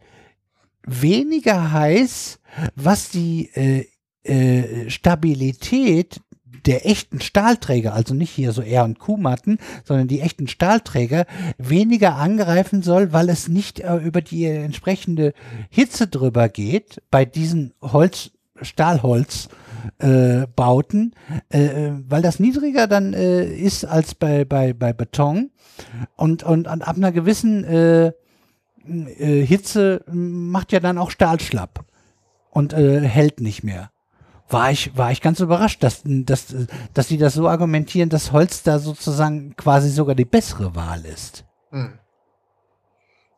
weniger 0.84 1.70
heiß, 1.70 2.41
was 2.75 3.10
die 3.10 3.49
äh, 3.55 3.86
äh, 4.25 4.91
Stabilität 4.91 6.20
der 6.67 6.84
echten 6.84 7.20
Stahlträger, 7.20 7.94
also 7.94 8.12
nicht 8.12 8.31
hier 8.31 8.50
so 8.50 8.60
R 8.60 8.83
und 8.83 8.99
Q-Matten, 8.99 9.59
sondern 9.84 10.09
die 10.09 10.20
echten 10.20 10.49
Stahlträger 10.49 11.26
weniger 11.59 12.17
angreifen 12.17 12.83
soll, 12.83 13.12
weil 13.12 13.28
es 13.28 13.47
nicht 13.47 13.78
äh, 13.78 13.99
über 13.99 14.23
die 14.23 14.47
entsprechende 14.47 15.33
Hitze 15.70 16.09
drüber 16.09 16.49
geht 16.49 17.02
bei 17.12 17.25
diesen 17.25 17.73
Holz, 17.81 18.33
Stahlholz 18.62 19.49
äh, 19.99 20.47
Bauten, 20.55 21.15
äh, 21.49 21.91
weil 22.09 22.23
das 22.23 22.41
niedriger 22.41 22.86
dann 22.86 23.12
äh, 23.12 23.44
ist 23.44 23.84
als 23.84 24.15
bei, 24.15 24.44
bei, 24.44 24.73
bei 24.73 24.92
Beton 24.92 25.50
und, 26.17 26.42
und, 26.42 26.67
und 26.68 26.83
ab 26.83 26.97
einer 26.97 27.12
gewissen 27.12 27.65
äh, 27.65 28.12
äh, 28.86 29.44
Hitze 29.44 30.05
macht 30.07 30.73
ja 30.73 30.81
dann 30.81 30.99
auch 30.99 31.10
Stahl 31.10 31.41
schlapp 31.41 31.84
und 32.50 32.73
äh, 32.73 33.00
hält 33.00 33.41
nicht 33.41 33.62
mehr. 33.62 33.91
War 34.49 34.73
ich, 34.73 34.97
war 34.97 35.12
ich 35.12 35.20
ganz 35.20 35.39
überrascht, 35.39 35.83
dass, 35.84 36.02
dass, 36.05 36.55
dass 36.92 37.09
sie 37.09 37.18
das 37.18 37.34
so 37.34 37.49
argumentieren, 37.49 38.09
dass 38.09 38.33
Holz 38.33 38.65
da 38.65 38.81
sozusagen 38.81 39.55
quasi 39.57 39.91
sogar 39.91 40.17
die 40.17 40.25
bessere 40.25 40.75
Wahl 40.75 41.05
ist. 41.05 41.44
Hm. 41.70 41.92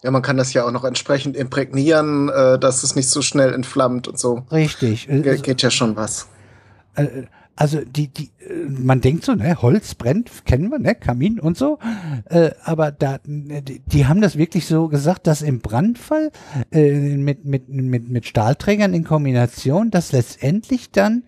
Ja, 0.02 0.10
man 0.10 0.22
kann 0.22 0.36
das 0.36 0.52
ja 0.52 0.64
auch 0.64 0.72
noch 0.72 0.84
entsprechend 0.84 1.36
imprägnieren, 1.36 2.28
äh, 2.28 2.58
dass 2.58 2.82
es 2.82 2.96
nicht 2.96 3.08
so 3.08 3.22
schnell 3.22 3.52
entflammt 3.52 4.08
und 4.08 4.18
so. 4.18 4.44
Richtig. 4.50 5.06
Ge 5.06 5.38
geht 5.38 5.62
ja 5.62 5.70
schon 5.70 5.96
was. 5.96 6.28
äh, 6.96 7.24
also 7.54 7.80
die, 7.84 8.08
die, 8.08 8.30
äh, 8.40 8.66
man 8.68 9.00
denkt 9.00 9.24
so, 9.24 9.34
ne, 9.34 9.60
Holz 9.60 9.94
brennt, 9.94 10.44
kennen 10.46 10.70
wir, 10.70 10.78
ne, 10.78 10.94
Kamin 10.94 11.38
und 11.38 11.58
so, 11.58 11.78
äh, 12.24 12.50
aber 12.64 12.90
da, 12.90 13.18
die, 13.24 13.82
die 13.84 14.06
haben 14.06 14.20
das 14.20 14.36
wirklich 14.36 14.66
so 14.66 14.88
gesagt, 14.88 15.26
dass 15.26 15.42
im 15.42 15.60
Brandfall 15.60 16.30
äh, 16.72 17.16
mit, 17.16 17.44
mit, 17.44 17.68
mit, 17.68 18.08
mit 18.08 18.26
Stahlträgern 18.26 18.94
in 18.94 19.04
Kombination, 19.04 19.90
dass 19.90 20.12
letztendlich 20.12 20.92
dann 20.92 21.24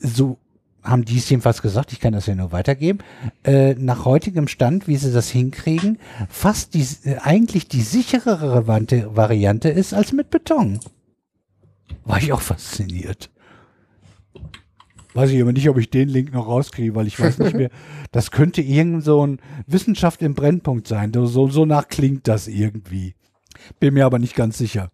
so 0.00 0.38
haben 0.82 1.04
die 1.04 1.18
es 1.18 1.28
jedenfalls 1.30 1.62
gesagt, 1.62 1.92
ich 1.92 2.00
kann 2.00 2.12
das 2.12 2.26
ja 2.26 2.34
nur 2.34 2.52
weitergeben, 2.52 2.98
äh, 3.44 3.74
nach 3.74 4.04
heutigem 4.04 4.48
Stand, 4.48 4.88
wie 4.88 4.96
sie 4.96 5.12
das 5.12 5.30
hinkriegen, 5.30 5.98
fast 6.28 6.74
die, 6.74 6.86
äh, 7.04 7.18
eigentlich 7.18 7.68
die 7.68 7.82
sicherere 7.82 8.66
Variante 8.66 9.68
ist 9.68 9.94
als 9.94 10.12
mit 10.12 10.30
Beton. 10.30 10.80
War 12.04 12.18
ich 12.18 12.32
auch 12.32 12.40
fasziniert. 12.40 13.30
Weiß 15.14 15.30
ich 15.30 15.42
aber 15.42 15.52
nicht, 15.52 15.68
ob 15.68 15.78
ich 15.78 15.90
den 15.90 16.08
Link 16.08 16.32
noch 16.32 16.48
rauskriege, 16.48 16.94
weil 16.94 17.06
ich 17.06 17.20
weiß 17.20 17.38
nicht 17.38 17.54
mehr. 17.54 17.70
Das 18.12 18.30
könnte 18.30 18.60
irgend 18.60 19.02
so 19.04 19.26
ein 19.26 19.40
Wissenschaft 19.66 20.20
im 20.20 20.34
Brennpunkt 20.34 20.86
sein. 20.86 21.12
So, 21.14 21.48
so 21.48 21.64
nach 21.64 21.88
klingt 21.88 22.28
das 22.28 22.46
irgendwie. 22.46 23.14
Bin 23.80 23.94
mir 23.94 24.04
aber 24.04 24.18
nicht 24.18 24.34
ganz 24.34 24.58
sicher. 24.58 24.90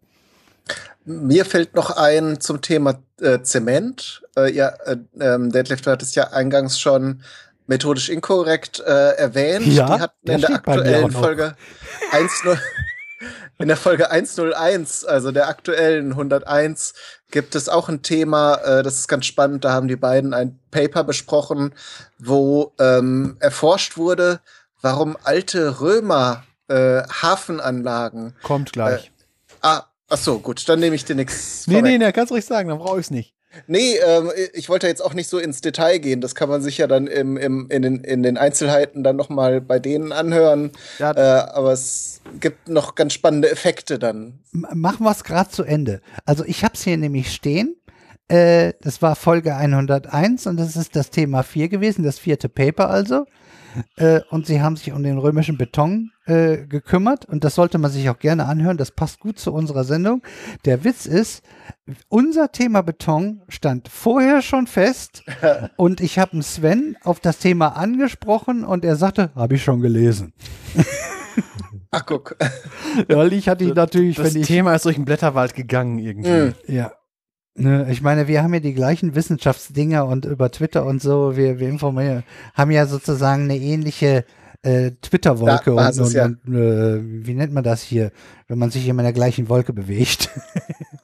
Mir 1.09 1.47
fällt 1.47 1.75
noch 1.75 1.97
ein 1.97 2.39
zum 2.39 2.61
Thema 2.61 3.03
äh, 3.21 3.41
Zement. 3.41 4.23
Äh, 4.37 4.53
ja, 4.53 4.69
äh, 4.85 4.99
ähm, 5.19 5.51
Deadlift 5.51 5.87
hat 5.87 6.03
es 6.03 6.15
ja 6.15 6.33
eingangs 6.33 6.79
schon 6.79 7.23
methodisch 7.67 8.11
inkorrekt 8.11 8.81
äh, 8.81 9.13
erwähnt. 9.17 9.67
Ja, 9.67 9.97
Die 9.97 10.03
hatten 10.03 10.27
der 10.27 10.35
in 10.35 10.41
der 10.43 10.51
aktuellen. 10.51 11.11
Folge 11.11 11.57
1.0 12.13 12.59
in 13.59 13.69
der 13.69 13.79
Folge 13.79 14.11
101, 14.11 15.07
also 15.07 15.33
der 15.33 15.49
aktuellen 15.49 16.13
101, 16.13 16.93
gibt 17.31 17.55
es 17.55 17.71
auch 17.71 17.89
ein 17.89 18.03
Thema, 18.03 18.57
äh, 18.57 18.83
das 18.83 18.99
ist 18.99 19.09
ganz 19.09 19.25
spannend. 19.25 19.65
Da 19.65 19.73
haben 19.73 19.89
die 19.89 19.97
beiden 19.97 20.35
ein 20.35 20.59
Paper 20.71 21.05
besprochen, 21.05 21.75
wo 22.19 22.75
ähm, 22.79 23.39
erforscht 23.41 23.97
wurde, 23.97 24.41
warum 24.83 25.17
alte 25.25 25.81
Römer 25.81 26.45
äh, 26.69 27.03
Hafenanlagen. 27.03 28.37
Kommt 28.43 28.73
gleich. 28.75 29.11
Ah, 29.63 29.85
ach 30.09 30.19
so, 30.19 30.39
gut, 30.39 30.69
dann 30.69 30.81
nehme 30.81 30.97
ich 30.97 31.05
dir 31.05 31.15
nichts. 31.15 31.67
nee, 31.67 31.83
nee, 31.83 31.99
nee, 31.99 32.13
kannst 32.13 32.33
ruhig 32.33 32.45
sagen, 32.45 32.69
dann 32.69 32.79
brauche 32.79 32.99
ich 33.01 33.07
es 33.07 33.11
nicht. 33.11 33.35
Nee, 33.67 33.97
ähm, 34.07 34.31
ich 34.53 34.69
wollte 34.69 34.87
jetzt 34.87 35.03
auch 35.03 35.15
nicht 35.15 35.29
so 35.29 35.39
ins 35.39 35.61
Detail 35.61 35.99
gehen. 35.99 36.21
Das 36.21 36.35
kann 36.35 36.49
man 36.49 36.61
sich 36.61 36.79
ja 36.79 36.87
dann 36.87 37.07
im, 37.07 37.37
im, 37.37 37.69
in, 37.71 37.83
den, 37.83 38.05
in 38.05 38.23
den 38.23 38.37
Einzelheiten 38.37 39.03
dann 39.03 39.17
noch 39.17 39.31
mal 39.31 39.61
bei 39.61 39.79
denen 39.79 40.13
anhören. 40.13 40.73
Ja. 40.99 41.13
Äh, 41.13 41.51
aber 41.51 41.73
es 41.73 42.21
gibt 42.41 42.69
noch 42.69 42.95
ganz 42.95 43.15
spannende 43.15 43.51
Effekte 43.51 43.99
dann. 43.99 44.41
Machen 44.53 45.05
wir 45.05 45.11
es 45.11 45.25
gerade 45.25 45.51
zu 45.51 45.65
Ende. 45.65 46.03
Also 46.27 46.45
ich 46.45 46.63
habe 46.63 46.75
es 46.75 46.83
hier 46.83 46.99
nämlich 46.99 47.33
stehen. 47.33 47.77
Äh, 48.29 48.75
das 48.83 49.01
war 49.01 49.17
Folge 49.17 49.57
101 49.57 50.47
und 50.47 50.59
das 50.59 50.77
ist 50.77 50.95
das 50.95 51.11
Thema 51.11 51.43
4 51.43 51.71
gewesen, 51.71 52.05
das 52.05 52.19
vierte 52.19 52.51
Paper 52.51 52.91
also. 52.91 53.25
Äh, 53.97 54.21
und 54.31 54.47
sie 54.47 54.61
haben 54.61 54.77
sich 54.77 54.93
um 54.93 55.03
den 55.03 55.19
römischen 55.19 55.59
Beton 55.59 56.11
äh, 56.27 56.67
gekümmert 56.67 57.25
und 57.25 57.45
das 57.45 57.55
sollte 57.55 57.79
man 57.79 57.91
sich 57.91 58.09
auch 58.11 58.19
gerne 58.19 58.47
anhören. 58.47 58.77
Das 58.77 58.91
passt 58.91 59.21
gut 59.21 59.39
zu 59.39 59.53
unserer 59.53 59.85
Sendung. 59.85 60.23
Der 60.65 60.85
Witz 60.85 61.07
ist, 61.07 61.43
unser 62.09 62.53
Thema 62.53 62.83
Beton 62.83 63.43
stand 63.49 63.89
vorher 63.89 64.43
schon 64.43 64.67
fest 64.67 65.25
und 65.77 66.01
ich 66.01 66.19
habe 66.19 66.43
Sven 66.43 66.97
auf 67.03 67.21
das 67.21 67.39
Thema 67.39 67.77
angesprochen 67.77 68.65
und 68.65 68.85
er 68.85 68.97
sagte, 68.97 69.31
habe 69.35 69.55
ich 69.55 69.65
schon 69.65 69.81
gelesen. 69.81 70.33
Ach, 71.91 72.05
guck. 72.05 72.37
Weil 73.09 73.33
ich 73.33 73.49
hatte 73.49 73.65
ihn 73.65 73.75
natürlich, 73.75 74.17
Das 74.17 74.35
wenn 74.35 74.43
ich 74.43 74.47
Thema 74.47 74.75
ist 74.75 74.85
durch 74.85 74.97
den 74.97 75.05
Blätterwald 75.05 75.55
gegangen 75.55 75.99
irgendwie. 75.99 76.31
Mm. 76.31 76.55
Ja. 76.67 76.93
Ne, 77.59 77.89
ich 77.91 78.03
meine, 78.03 78.29
wir 78.29 78.43
haben 78.43 78.55
ja 78.55 78.61
die 78.61 78.75
gleichen 78.75 79.15
Wissenschaftsdinger 79.15 80.07
und 80.07 80.25
über 80.25 80.51
Twitter 80.51 80.87
und 80.87 81.03
so, 81.03 81.37
wir, 81.37 81.59
wir 81.59 81.69
informieren, 81.69 82.23
haben 82.55 82.71
ja 82.71 82.87
sozusagen 82.87 83.45
eine 83.45 83.57
ähnliche 83.57 84.25
äh, 84.63 84.93
Twitter-Wolke 85.03 85.75
und, 85.75 85.99
und, 85.99 86.13
ja. 86.13 86.27
und 86.27 86.55
äh, 86.55 87.01
wie 87.27 87.35
nennt 87.35 87.53
man 87.53 87.65
das 87.65 87.83
hier, 87.83 88.13
wenn 88.47 88.59
man 88.59 88.71
sich 88.71 88.87
immer 88.87 89.03
in 89.03 89.07
der 89.07 89.13
gleichen 89.13 89.49
Wolke 89.49 89.73
bewegt? 89.73 90.31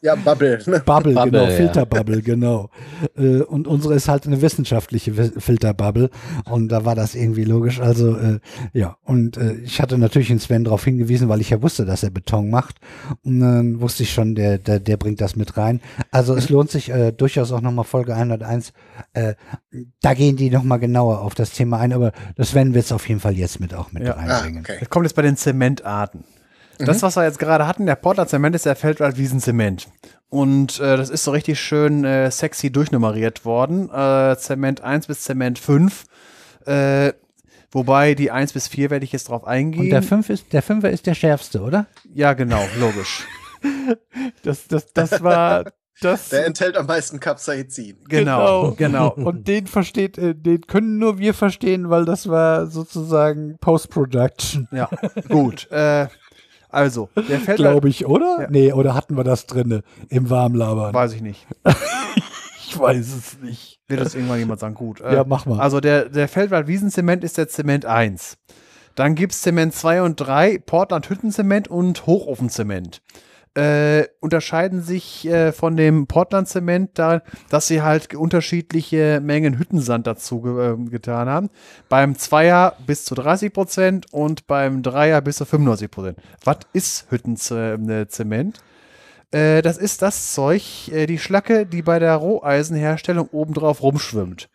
Ja, 0.05 0.15
Bubble. 0.17 0.59
Ne? 0.67 0.83
Bubble, 0.85 1.15
Bubble, 1.15 1.31
genau, 1.31 1.45
ja. 1.45 1.51
Filterbubble, 1.51 2.21
genau. 2.23 2.69
Äh, 3.17 3.39
und 3.41 3.67
unsere 3.67 3.95
ist 3.95 4.07
halt 4.07 4.27
eine 4.27 4.43
wissenschaftliche 4.43 5.17
Wi- 5.17 5.41
Filterbubble 5.41 6.11
und 6.51 6.69
da 6.69 6.85
war 6.85 6.95
das 6.95 7.15
irgendwie 7.15 7.45
logisch. 7.45 7.81
Also 7.81 8.15
äh, 8.17 8.39
ja, 8.75 8.99
und 9.05 9.39
äh, 9.39 9.55
ich 9.65 9.81
hatte 9.81 9.97
natürlich 9.97 10.29
den 10.29 10.41
Sven 10.41 10.65
darauf 10.65 10.85
hingewiesen, 10.85 11.31
weil 11.31 11.41
ich 11.41 11.49
ja 11.49 11.63
wusste, 11.63 11.87
dass 11.87 12.03
er 12.03 12.11
Beton 12.11 12.51
macht 12.51 12.77
und 13.23 13.41
dann 13.41 13.81
wusste 13.81 14.03
ich 14.03 14.13
schon, 14.13 14.35
der, 14.35 14.59
der, 14.59 14.79
der 14.79 14.99
bringt 14.99 15.23
das 15.23 15.37
mit 15.37 15.57
rein. 15.57 15.81
Also 16.11 16.35
es 16.37 16.51
lohnt 16.51 16.71
sich 16.71 16.91
äh, 16.91 17.11
durchaus 17.13 17.51
auch 17.51 17.63
nochmal 17.63 17.87
Folge 17.87 18.15
101, 18.15 18.75
äh, 19.15 19.35
da 20.03 20.13
gehen 20.13 20.37
die 20.37 20.51
nochmal 20.51 20.81
genauer 20.81 21.23
auf 21.23 21.35
das 21.35 21.53
Thema 21.53 21.79
ein, 21.79 21.95
aber 21.95 22.13
das 22.37 22.51
Sven 22.51 22.75
wird 22.75 22.85
es 22.85 22.93
auf 22.93 23.09
jeden 23.09 23.21
Fall 23.21 23.33
jetzt 23.39 23.59
mit 23.59 23.73
auch 23.73 23.91
mit 23.93 24.03
Ja. 24.05 24.17
Ah, 24.17 24.21
reinbringen. 24.41 24.61
okay. 24.61 24.77
Das 24.81 24.91
kommt 24.91 25.07
jetzt 25.07 25.15
bei 25.17 25.23
den 25.23 25.39
Zementarten. 25.39 26.25
Das, 26.79 27.03
was 27.03 27.17
wir 27.17 27.25
jetzt 27.25 27.39
gerade 27.39 27.67
hatten, 27.67 27.87
der 27.87 27.97
Portland 27.97 28.31
Zement 28.31 28.55
ist 28.55 28.67
der 28.67 28.77
Feldwald-Wiesen-Zement. 28.77 29.89
Und 30.29 30.81
äh, 30.81 30.97
das 30.97 31.11
ist 31.11 31.25
so 31.25 31.31
richtig 31.31 31.61
schön 31.61 32.05
äh, 32.05 32.31
sexy 32.31 32.71
durchnummeriert 32.71 33.45
worden. 33.45 33.89
Äh, 33.91 34.37
Zement 34.37 34.81
1 34.81 35.07
bis 35.07 35.23
Zement 35.23 35.59
5. 35.59 36.05
Äh, 36.67 37.13
wobei 37.71 38.15
die 38.15 38.31
1 38.31 38.53
bis 38.53 38.69
4 38.69 38.91
werde 38.91 39.05
ich 39.05 39.13
jetzt 39.13 39.29
drauf 39.29 39.47
eingehen. 39.47 39.85
Und 39.85 39.91
der, 39.91 40.03
Fünf 40.03 40.31
ist, 40.31 40.53
der 40.53 40.63
Fünfer 40.63 40.91
ist 40.91 41.07
der 41.07 41.15
schärfste, 41.15 41.61
oder? 41.61 41.87
ja, 42.13 42.33
genau, 42.33 42.63
logisch. 42.79 43.25
Das, 44.43 44.69
das, 44.69 44.93
das 44.93 45.23
war 45.23 45.65
das. 46.01 46.29
Der 46.29 46.47
enthält 46.47 46.77
am 46.77 46.87
meisten 46.87 47.21
Capsaicin. 47.21 47.97
Genau, 48.09 48.73
genau. 48.73 49.11
Und 49.15 49.49
den 49.49 49.67
versteht, 49.67 50.19
äh, 50.19 50.35
den 50.35 50.63
können 50.63 50.99
nur 50.99 51.19
wir 51.19 51.33
verstehen, 51.33 51.89
weil 51.89 52.05
das 52.05 52.29
war 52.29 52.67
sozusagen 52.67 53.57
Post-Production, 53.61 54.69
Ja, 54.71 54.91
gut. 55.29 55.71
Äh, 55.71 56.09
also, 56.75 57.09
der 57.17 57.39
Feldwald, 57.41 57.59
glaube 57.59 57.89
ich, 57.89 58.07
oder? 58.07 58.39
Ja. 58.43 58.47
Nee, 58.51 58.73
oder 58.73 58.95
hatten 58.95 59.17
wir 59.17 59.25
das 59.25 59.47
drinne 59.47 59.83
im 60.09 60.29
Warmlabern? 60.31 60.93
weiß 60.93 61.15
ich 61.15 61.23
nicht. 61.23 61.47
Ich 62.67 62.81
weiß 62.81 63.15
es 63.15 63.39
nicht. 63.41 63.79
Wird 63.87 64.01
das 64.01 64.17
irgendwann 64.17 64.41
jemand 64.41 64.59
sagen? 64.59 64.75
Gut. 64.75 65.01
Äh, 65.01 65.15
Ja, 65.15 65.25
mach 65.25 65.47
mal. 65.47 65.61
Also 65.61 65.79
der, 65.79 66.09
der 66.09 66.27
Feldwald-Wiesenzement 66.27 67.23
ist 67.23 67.39
der 67.39 67.47
Zement 67.47 67.87
1. 67.87 68.37
Dann 68.97 69.15
gibt 69.15 69.33
es 69.33 69.43
Zement 69.43 69.73
2 69.75 70.03
und 70.03 70.17
3, 70.17 70.59
Portland-Hüttenzement 70.59 71.69
und 71.69 72.07
Hochofenzement. 72.07 73.01
Äh, 73.57 74.09
unterscheiden 74.19 74.83
sich 74.83 75.27
äh, 75.27 75.53
von 75.53 75.77
dem 75.77 76.09
Portland-Zement 76.09 76.99
darin, 76.99 77.21
dass 77.51 77.69
sie 77.69 77.83
halt 77.83 78.13
unterschiedliche 78.13 79.21
Mengen 79.23 79.59
Hüttensand 79.61 80.09
dazu 80.09 80.41
ge 80.41 80.73
äh, 80.73 80.91
getan 80.91 81.29
haben. 81.29 81.51
Beim 81.89 82.17
Zweier 82.17 82.77
bis 82.85 83.05
zu 83.05 83.15
30 83.15 83.53
Prozent 83.53 84.13
und 84.13 84.49
beim 84.49 84.83
Dreier 84.83 85.21
bis 85.21 85.37
zu 85.37 85.45
95 85.45 85.89
Prozent. 85.89 86.19
Was 86.43 86.59
ist 86.73 87.07
Hüttenzement? 87.11 88.61
Äh, 89.31 89.63
das 89.63 89.79
ist 89.79 90.03
das 90.03 90.33
Zeug, 90.33 90.89
äh, 90.93 91.07
die 91.07 91.19
Schlacke, 91.19 91.65
die 91.65 91.83
bei 91.83 92.01
der 92.01 92.15
Roheisenherstellung 92.17 93.29
obendrauf 93.31 93.83
rumschwimmt. 93.83 94.49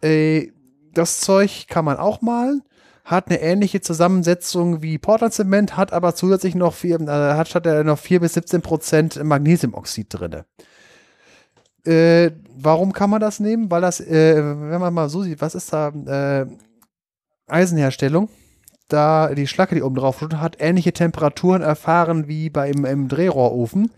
Äh, 0.00 0.52
das 0.92 1.20
Zeug 1.20 1.66
kann 1.68 1.84
man 1.84 1.96
auch 1.96 2.20
malen, 2.20 2.62
hat 3.04 3.28
eine 3.28 3.40
ähnliche 3.40 3.80
Zusammensetzung 3.80 4.82
wie 4.82 4.98
Portland 4.98 5.34
Zement, 5.34 5.76
hat 5.76 5.92
aber 5.92 6.14
zusätzlich 6.14 6.54
noch 6.54 6.74
vier, 6.74 7.00
äh, 7.00 7.34
hat 7.34 7.48
statt 7.48 7.66
der 7.66 7.84
noch 7.84 7.98
4 7.98 8.20
bis 8.20 8.34
17 8.34 8.62
Prozent 8.62 9.22
Magnesiumoxid 9.22 10.06
drin. 10.10 10.42
Äh, 11.84 12.30
warum 12.54 12.92
kann 12.92 13.10
man 13.10 13.20
das 13.20 13.40
nehmen? 13.40 13.70
Weil 13.70 13.80
das, 13.80 14.00
äh, 14.00 14.36
wenn 14.36 14.80
man 14.80 14.94
mal 14.94 15.08
so 15.08 15.22
sieht, 15.22 15.40
was 15.40 15.54
ist 15.54 15.72
da 15.72 15.88
äh, 15.88 16.46
Eisenherstellung? 17.48 18.28
Da 18.88 19.34
die 19.34 19.46
Schlacke, 19.46 19.74
die 19.74 19.82
oben 19.82 19.96
drauf 19.96 20.18
steht, 20.18 20.34
hat 20.34 20.56
ähnliche 20.60 20.92
Temperaturen 20.92 21.62
erfahren 21.62 22.28
wie 22.28 22.50
beim 22.50 22.84
im 22.84 23.08
Drehrohrofen. 23.08 23.90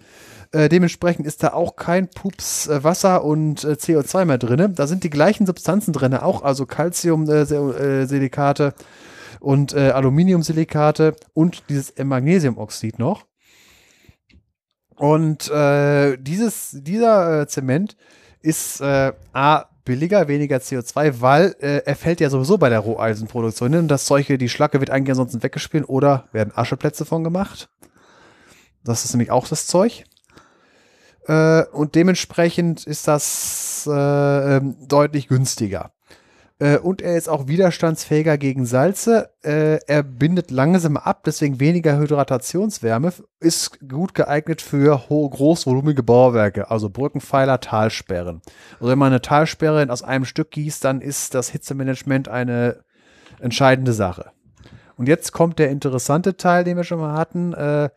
Äh, 0.55 0.68
dementsprechend 0.68 1.26
ist 1.26 1.42
da 1.42 1.52
auch 1.52 1.74
kein 1.74 2.08
Pups 2.08 2.68
äh, 2.68 2.84
Wasser 2.84 3.24
und 3.24 3.65
äh, 3.65 3.73
CO2 3.73 4.24
mehr 4.24 4.39
drin. 4.39 4.74
Da 4.76 4.86
sind 4.86 5.02
die 5.02 5.10
gleichen 5.10 5.47
Substanzen 5.47 5.92
drin, 5.92 6.15
auch 6.15 6.42
also 6.42 6.65
Calcium-Silikate 6.65 8.74
und 9.41 9.74
äh, 9.74 9.91
Aluminiumsilikate 9.91 11.16
und 11.33 11.65
dieses 11.68 11.91
äh, 11.91 12.05
Magnesiumoxid 12.05 13.00
noch. 13.00 13.26
Und 14.94 15.50
äh, 15.50 16.16
dieses, 16.18 16.70
dieser 16.73 17.41
äh, 17.41 17.47
Zement 17.49 17.97
ist 18.41 18.81
äh, 18.81 19.12
A, 19.33 19.65
billiger, 19.84 20.28
weniger 20.28 20.58
CO2, 20.58 21.20
weil 21.20 21.57
äh, 21.58 21.83
er 21.84 21.97
fällt 21.97 22.20
ja 22.20 22.31
sowieso 22.31 22.58
bei 22.58 22.68
der 22.68 22.78
Roheisenproduktion 22.78 23.73
hin 23.73 23.81
und 23.81 23.89
das 23.89 24.05
Zeug, 24.05 24.28
die 24.28 24.49
Schlacke 24.49 24.78
wird 24.78 24.91
eigentlich 24.91 25.10
ansonsten 25.10 25.42
weggespielt 25.42 25.89
oder 25.89 26.28
werden 26.31 26.52
Ascheplätze 26.55 27.05
von 27.05 27.24
gemacht. 27.24 27.68
Das 28.84 29.05
ist 29.05 29.15
nämlich 29.15 29.33
auch 29.33 29.49
das 29.49 29.66
Zeug. 29.66 30.05
Äh, 31.26 31.64
und 31.72 31.94
dementsprechend 31.94 32.86
ist 32.86 33.08
das 33.08 33.88
äh, 33.90 34.56
ähm, 34.56 34.76
deutlich 34.86 35.28
günstiger. 35.28 35.92
Äh, 36.58 36.78
und 36.78 37.02
er 37.02 37.16
ist 37.16 37.28
auch 37.28 37.48
widerstandsfähiger 37.48 38.38
gegen 38.38 38.64
Salze. 38.64 39.30
Äh, 39.42 39.78
er 39.86 40.02
bindet 40.02 40.50
langsam 40.50 40.96
ab, 40.96 41.22
deswegen 41.24 41.58
weniger 41.60 41.98
Hydratationswärme. 41.98 43.12
Ist 43.40 43.80
gut 43.88 44.14
geeignet 44.14 44.62
für 44.62 45.02
großvolumige 45.08 46.02
Bauwerke, 46.02 46.70
also 46.70 46.90
Brückenpfeiler, 46.90 47.60
Talsperren. 47.60 48.40
Also 48.74 48.90
wenn 48.90 48.98
man 48.98 49.12
eine 49.12 49.20
Talsperre 49.20 49.90
aus 49.90 50.02
einem 50.02 50.24
Stück 50.24 50.52
gießt, 50.52 50.84
dann 50.84 51.00
ist 51.00 51.34
das 51.34 51.48
Hitzemanagement 51.48 52.28
eine 52.28 52.84
entscheidende 53.40 53.92
Sache. 53.92 54.30
Und 54.96 55.08
jetzt 55.08 55.32
kommt 55.32 55.58
der 55.58 55.70
interessante 55.70 56.36
Teil, 56.36 56.62
den 56.62 56.76
wir 56.76 56.84
schon 56.84 57.00
mal 57.00 57.18
hatten. 57.18 57.52
Äh, 57.52 57.90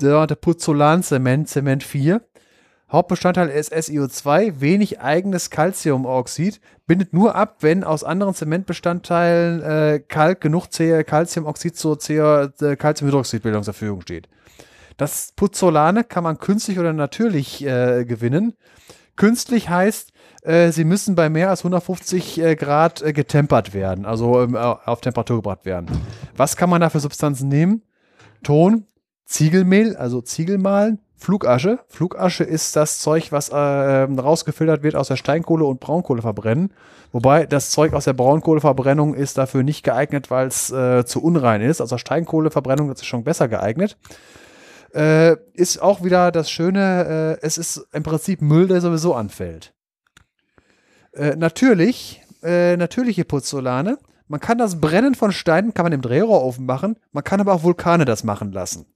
der 0.00 0.26
der 0.26 0.34
Pozzolan-Zement, 0.34 1.48
Zement 1.48 1.84
4. 1.84 2.20
Hauptbestandteil 2.92 3.48
ist 3.48 3.72
SiO2, 3.72 4.60
wenig 4.60 5.00
eigenes 5.00 5.48
Calciumoxid, 5.48 6.60
bindet 6.86 7.14
nur 7.14 7.34
ab, 7.34 7.56
wenn 7.60 7.84
aus 7.84 8.04
anderen 8.04 8.34
Zementbestandteilen 8.34 9.62
äh, 9.62 10.00
Kalk 10.06 10.42
genug 10.42 10.66
Calciumoxid 10.70 11.74
zur 11.74 11.98
äh, 12.10 12.76
Calciumhydroxidbildung 12.76 13.62
zur 13.62 13.72
Verfügung 13.72 14.02
steht. 14.02 14.28
Das 14.98 15.32
Puzzolane 15.34 16.04
kann 16.04 16.22
man 16.22 16.38
künstlich 16.38 16.78
oder 16.78 16.92
natürlich 16.92 17.64
äh, 17.64 18.04
gewinnen. 18.04 18.52
Künstlich 19.16 19.70
heißt, 19.70 20.12
äh, 20.42 20.70
sie 20.70 20.84
müssen 20.84 21.14
bei 21.14 21.30
mehr 21.30 21.48
als 21.48 21.60
150 21.60 22.40
äh, 22.40 22.56
Grad 22.56 23.00
äh, 23.00 23.14
getempert 23.14 23.72
werden, 23.72 24.04
also 24.04 24.42
ähm, 24.42 24.54
auf 24.54 25.00
Temperatur 25.00 25.36
gebracht 25.36 25.64
werden. 25.64 25.86
Was 26.36 26.56
kann 26.58 26.68
man 26.68 26.82
da 26.82 26.90
für 26.90 27.00
Substanzen 27.00 27.48
nehmen? 27.48 27.82
Ton, 28.42 28.86
Ziegelmehl, 29.24 29.96
also 29.96 30.20
Ziegelmahlen, 30.20 30.98
Flugasche. 31.22 31.78
Flugasche 31.88 32.44
ist 32.44 32.74
das 32.76 32.98
Zeug, 32.98 33.30
was 33.30 33.48
äh, 33.48 33.56
rausgefiltert 33.56 34.82
wird 34.82 34.96
aus 34.96 35.08
der 35.08 35.16
Steinkohle 35.16 35.64
und 35.64 35.80
Braunkohleverbrennen. 35.80 36.72
Wobei 37.12 37.46
das 37.46 37.70
Zeug 37.70 37.92
aus 37.92 38.04
der 38.04 38.12
Braunkohleverbrennung 38.12 39.14
ist 39.14 39.38
dafür 39.38 39.62
nicht 39.62 39.84
geeignet, 39.84 40.30
weil 40.30 40.48
es 40.48 40.70
äh, 40.70 41.04
zu 41.04 41.22
unrein 41.22 41.60
ist. 41.60 41.80
Also 41.80 41.96
Steinkohleverbrennung 41.96 42.88
das 42.88 43.00
ist 43.00 43.06
schon 43.06 43.22
besser 43.22 43.48
geeignet. 43.48 43.96
Äh, 44.94 45.36
ist 45.54 45.80
auch 45.80 46.02
wieder 46.02 46.32
das 46.32 46.50
Schöne, 46.50 47.38
äh, 47.40 47.46
es 47.46 47.56
ist 47.56 47.86
im 47.92 48.02
Prinzip 48.02 48.42
Müll, 48.42 48.66
der 48.66 48.80
sowieso 48.80 49.14
anfällt. 49.14 49.72
Äh, 51.12 51.36
natürlich, 51.36 52.22
äh, 52.42 52.76
natürliche 52.76 53.24
Puzzolane. 53.24 53.98
Man 54.26 54.40
kann 54.40 54.58
das 54.58 54.80
Brennen 54.80 55.14
von 55.14 55.30
Steinen, 55.30 55.72
kann 55.72 55.84
man 55.84 55.92
im 55.92 56.02
Drehrohrofen 56.02 56.66
machen. 56.66 56.96
Man 57.12 57.22
kann 57.22 57.40
aber 57.40 57.52
auch 57.52 57.62
Vulkane 57.62 58.04
das 58.04 58.24
machen 58.24 58.50
lassen. 58.52 58.86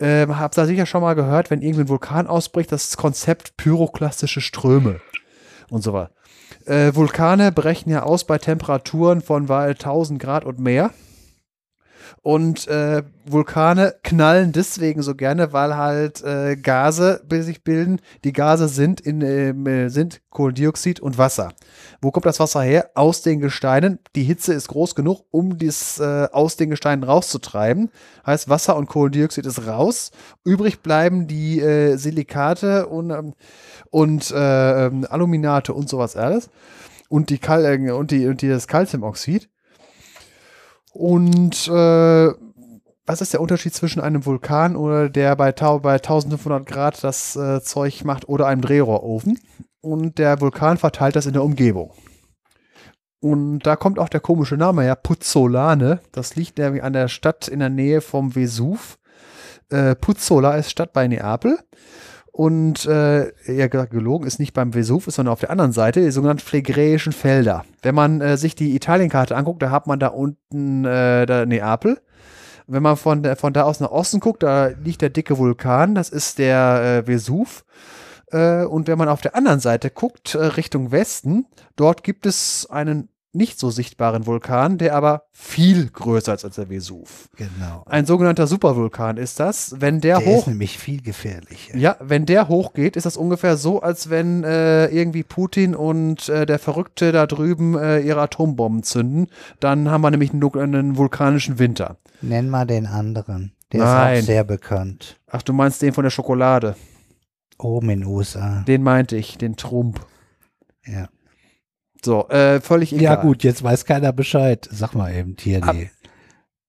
Ähm, 0.00 0.38
habt 0.38 0.56
ihr 0.56 0.66
sicher 0.66 0.86
schon 0.86 1.02
mal 1.02 1.14
gehört, 1.14 1.50
wenn 1.50 1.60
irgendein 1.60 1.88
Vulkan 1.88 2.26
ausbricht, 2.26 2.70
das 2.70 2.96
Konzept 2.96 3.56
pyroklastische 3.56 4.40
Ströme 4.40 5.00
und 5.70 5.82
so 5.82 5.92
weiter. 5.92 6.10
Äh, 6.66 6.94
Vulkane 6.94 7.50
brechen 7.50 7.90
ja 7.90 8.02
aus 8.02 8.24
bei 8.24 8.38
Temperaturen 8.38 9.20
von 9.22 9.48
weil 9.48 9.70
1000 9.70 10.20
Grad 10.20 10.44
und 10.44 10.58
mehr. 10.60 10.90
Und 12.22 12.66
äh, 12.68 13.02
Vulkane 13.26 13.94
knallen 14.02 14.52
deswegen 14.52 15.02
so 15.02 15.14
gerne, 15.14 15.52
weil 15.52 15.76
halt 15.76 16.22
äh, 16.22 16.56
Gase 16.56 17.22
sich 17.30 17.62
bilden. 17.62 18.00
Die 18.24 18.32
Gase 18.32 18.68
sind, 18.68 19.00
in, 19.00 19.20
ähm, 19.22 19.66
äh, 19.66 19.88
sind 19.88 20.20
Kohlendioxid 20.30 21.00
und 21.00 21.18
Wasser. 21.18 21.52
Wo 22.00 22.10
kommt 22.10 22.26
das 22.26 22.40
Wasser 22.40 22.62
her? 22.62 22.90
Aus 22.94 23.22
den 23.22 23.40
Gesteinen. 23.40 23.98
Die 24.14 24.22
Hitze 24.22 24.54
ist 24.54 24.68
groß 24.68 24.94
genug, 24.94 25.24
um 25.30 25.58
dies 25.58 25.98
äh, 25.98 26.28
aus 26.32 26.56
den 26.56 26.70
Gesteinen 26.70 27.02
rauszutreiben. 27.02 27.90
Heißt, 28.26 28.48
Wasser 28.48 28.76
und 28.76 28.88
Kohlendioxid 28.88 29.46
ist 29.46 29.66
raus. 29.66 30.10
Übrig 30.44 30.80
bleiben 30.80 31.26
die 31.26 31.60
äh, 31.60 31.96
Silikate 31.96 32.86
und, 32.86 33.10
ähm, 33.10 33.34
und 33.90 34.30
äh, 34.30 34.86
ähm, 34.86 35.06
Aluminate 35.08 35.72
und 35.72 35.88
sowas 35.88 36.16
alles. 36.16 36.50
Und, 37.08 37.30
die 37.30 37.38
Kal 37.38 37.90
und, 37.90 38.10
die, 38.10 38.26
und 38.26 38.42
die, 38.42 38.48
das 38.48 38.68
Calciumoxid. 38.68 39.48
Und 40.98 41.68
äh, 41.68 42.32
was 43.06 43.20
ist 43.20 43.32
der 43.32 43.40
Unterschied 43.40 43.72
zwischen 43.72 44.00
einem 44.00 44.26
Vulkan 44.26 44.74
oder 44.74 45.08
der 45.08 45.36
bei, 45.36 45.52
bei 45.52 45.92
1500 45.92 46.66
Grad 46.66 47.04
das 47.04 47.36
äh, 47.36 47.62
Zeug 47.62 48.04
macht 48.04 48.28
oder 48.28 48.48
einem 48.48 48.62
Drehrohrofen? 48.62 49.38
Und 49.80 50.18
der 50.18 50.40
Vulkan 50.40 50.76
verteilt 50.76 51.14
das 51.14 51.26
in 51.26 51.34
der 51.34 51.44
Umgebung. 51.44 51.92
Und 53.20 53.60
da 53.60 53.76
kommt 53.76 54.00
auch 54.00 54.08
der 54.08 54.18
komische 54.18 54.56
Name 54.56 54.82
her, 54.82 54.96
Puzzolane. 54.96 56.00
Das 56.10 56.34
liegt 56.34 56.58
nämlich 56.58 56.82
an 56.82 56.94
der 56.94 57.06
Stadt 57.06 57.46
in 57.46 57.60
der 57.60 57.70
Nähe 57.70 58.00
vom 58.00 58.34
Vesuv. 58.34 58.98
Äh, 59.70 59.94
Puzzola 59.94 60.56
ist 60.56 60.72
Stadt 60.72 60.92
bei 60.92 61.06
Neapel. 61.06 61.60
Und 62.38 62.86
äh, 62.86 63.32
ja, 63.52 63.66
gelogen 63.66 64.24
ist 64.24 64.38
nicht 64.38 64.52
beim 64.52 64.72
Vesuv, 64.72 65.06
sondern 65.06 65.32
auf 65.32 65.40
der 65.40 65.50
anderen 65.50 65.72
Seite, 65.72 66.00
die 66.00 66.12
sogenannten 66.12 66.44
phlegräischen 66.44 67.10
Felder. 67.10 67.64
Wenn 67.82 67.96
man 67.96 68.20
äh, 68.20 68.36
sich 68.36 68.54
die 68.54 68.76
Italienkarte 68.76 69.34
anguckt, 69.34 69.60
da 69.60 69.72
hat 69.72 69.88
man 69.88 69.98
da 69.98 70.06
unten 70.06 70.84
äh, 70.84 71.26
da 71.26 71.44
Neapel. 71.46 72.00
Wenn 72.68 72.84
man 72.84 72.96
von, 72.96 73.24
von 73.34 73.52
da 73.52 73.64
aus 73.64 73.80
nach 73.80 73.90
Osten 73.90 74.20
guckt, 74.20 74.44
da 74.44 74.68
liegt 74.68 75.02
der 75.02 75.10
dicke 75.10 75.36
Vulkan, 75.36 75.96
das 75.96 76.10
ist 76.10 76.38
der 76.38 77.02
äh, 77.02 77.06
Vesuv. 77.08 77.64
Äh, 78.30 78.66
und 78.66 78.86
wenn 78.86 78.98
man 78.98 79.08
auf 79.08 79.20
der 79.20 79.34
anderen 79.34 79.58
Seite 79.58 79.90
guckt, 79.90 80.36
äh, 80.36 80.38
Richtung 80.38 80.92
Westen, 80.92 81.46
dort 81.74 82.04
gibt 82.04 82.24
es 82.24 82.68
einen 82.70 83.08
nicht 83.32 83.58
so 83.58 83.70
sichtbaren 83.70 84.26
Vulkan, 84.26 84.78
der 84.78 84.94
aber 84.94 85.24
viel 85.32 85.88
größer 85.90 86.34
ist 86.34 86.44
als 86.44 86.56
der 86.56 86.70
Vesuv. 86.70 87.28
Genau. 87.36 87.82
Ein 87.86 88.06
sogenannter 88.06 88.46
Supervulkan 88.46 89.16
ist 89.16 89.38
das. 89.38 89.74
Wenn 89.78 90.00
der, 90.00 90.18
Der 90.18 90.26
hoch 90.26 90.38
ist 90.40 90.46
nämlich 90.48 90.78
viel 90.78 91.02
gefährlicher. 91.02 91.76
ja, 91.76 91.96
wenn 92.00 92.26
der 92.26 92.48
hochgeht, 92.48 92.96
ist 92.96 93.04
das 93.06 93.16
ungefähr 93.16 93.56
so, 93.56 93.80
als 93.82 94.10
wenn 94.10 94.44
äh, 94.44 94.86
irgendwie 94.86 95.22
Putin 95.22 95.74
und 95.74 96.28
äh, 96.28 96.46
der 96.46 96.58
Verrückte 96.58 97.12
da 97.12 97.26
drüben 97.26 97.76
äh, 97.78 98.00
ihre 98.00 98.20
Atombomben 98.22 98.82
zünden. 98.82 99.28
Dann 99.60 99.90
haben 99.90 100.00
wir 100.00 100.10
nämlich 100.10 100.32
einen, 100.32 100.54
einen 100.56 100.96
vulkanischen 100.96 101.58
Winter. 101.58 101.96
Nenn 102.22 102.48
mal 102.48 102.66
den 102.66 102.86
anderen. 102.86 103.52
Der 103.72 103.80
Nein. 103.80 104.14
ist 104.16 104.22
auch 104.22 104.26
sehr 104.26 104.44
bekannt. 104.44 105.20
Ach, 105.30 105.42
du 105.42 105.52
meinst 105.52 105.82
den 105.82 105.92
von 105.92 106.04
der 106.04 106.10
Schokolade. 106.10 106.74
Oben 107.58 107.90
in 107.90 108.00
den 108.00 108.08
USA. 108.08 108.64
Den 108.66 108.82
meinte 108.82 109.16
ich, 109.16 109.36
den 109.36 109.56
Trump. 109.56 110.00
Ja. 110.86 111.08
So, 112.04 112.28
äh, 112.28 112.60
völlig 112.60 112.92
egal. 112.92 113.02
ja, 113.02 113.14
gut, 113.16 113.42
jetzt 113.42 113.62
weiß 113.62 113.84
keiner 113.84 114.12
Bescheid. 114.12 114.68
Sag 114.70 114.94
mal 114.94 115.12
eben 115.14 115.36
hier 115.38 115.62
Ab- 115.62 115.74
die. 115.76 115.90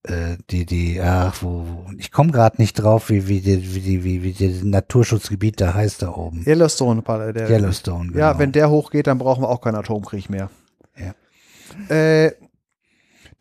Äh, 0.04 0.38
die, 0.50 0.66
die, 0.66 1.02
ach, 1.02 1.36
wo, 1.42 1.66
wo 1.66 1.86
ich 1.98 2.12
komme 2.14 2.32
gerade 2.32 2.56
nicht 2.62 2.74
drauf, 2.76 3.10
wie, 3.10 3.28
wie, 3.28 3.42
die, 3.42 3.76
wie, 3.76 3.82
die, 3.82 4.04
wie, 4.06 4.24
wie 4.24 4.32
das 4.32 4.64
Naturschutzgebiet 4.64 5.60
da 5.60 5.74
heißt 5.74 6.02
da 6.02 6.16
oben. 6.16 6.44
Yellowstone. 6.48 7.04
Der, 7.34 7.50
Yellowstone, 7.50 8.14
genau. 8.14 8.20
Ja, 8.20 8.40
wenn 8.40 8.54
der 8.54 8.70
hochgeht, 8.70 9.08
dann 9.08 9.18
brauchen 9.18 9.44
wir 9.44 9.50
auch 9.50 9.60
keinen 9.60 9.76
Atomkrieg 9.76 10.30
mehr. 10.30 10.50
Ja. 10.98 11.94
Äh, 11.94 12.32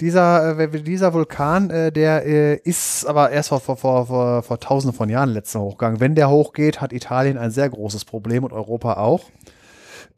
dieser, 0.01 0.59
äh, 0.59 0.83
dieser 0.83 1.13
Vulkan, 1.15 1.71
äh, 1.71 1.93
der 1.93 2.27
äh, 2.27 2.57
ist 2.57 3.07
aber 3.07 3.31
erst 3.31 3.51
vor, 3.51 3.61
vor, 3.61 3.77
vor, 3.77 4.43
vor, 4.43 4.61
tausenden 4.61 4.97
von 4.97 5.09
Jahren 5.09 5.31
letzter 5.31 5.61
hochgegangen. 5.61 6.01
Wenn 6.01 6.17
der 6.17 6.29
hochgeht, 6.29 6.81
hat 6.81 6.93
Italien 6.93 7.39
ein 7.39 7.51
sehr 7.53 7.69
großes 7.69 8.05
Problem 8.05 8.43
und 8.45 8.53
Europa 8.53 8.95
auch. 8.95 9.31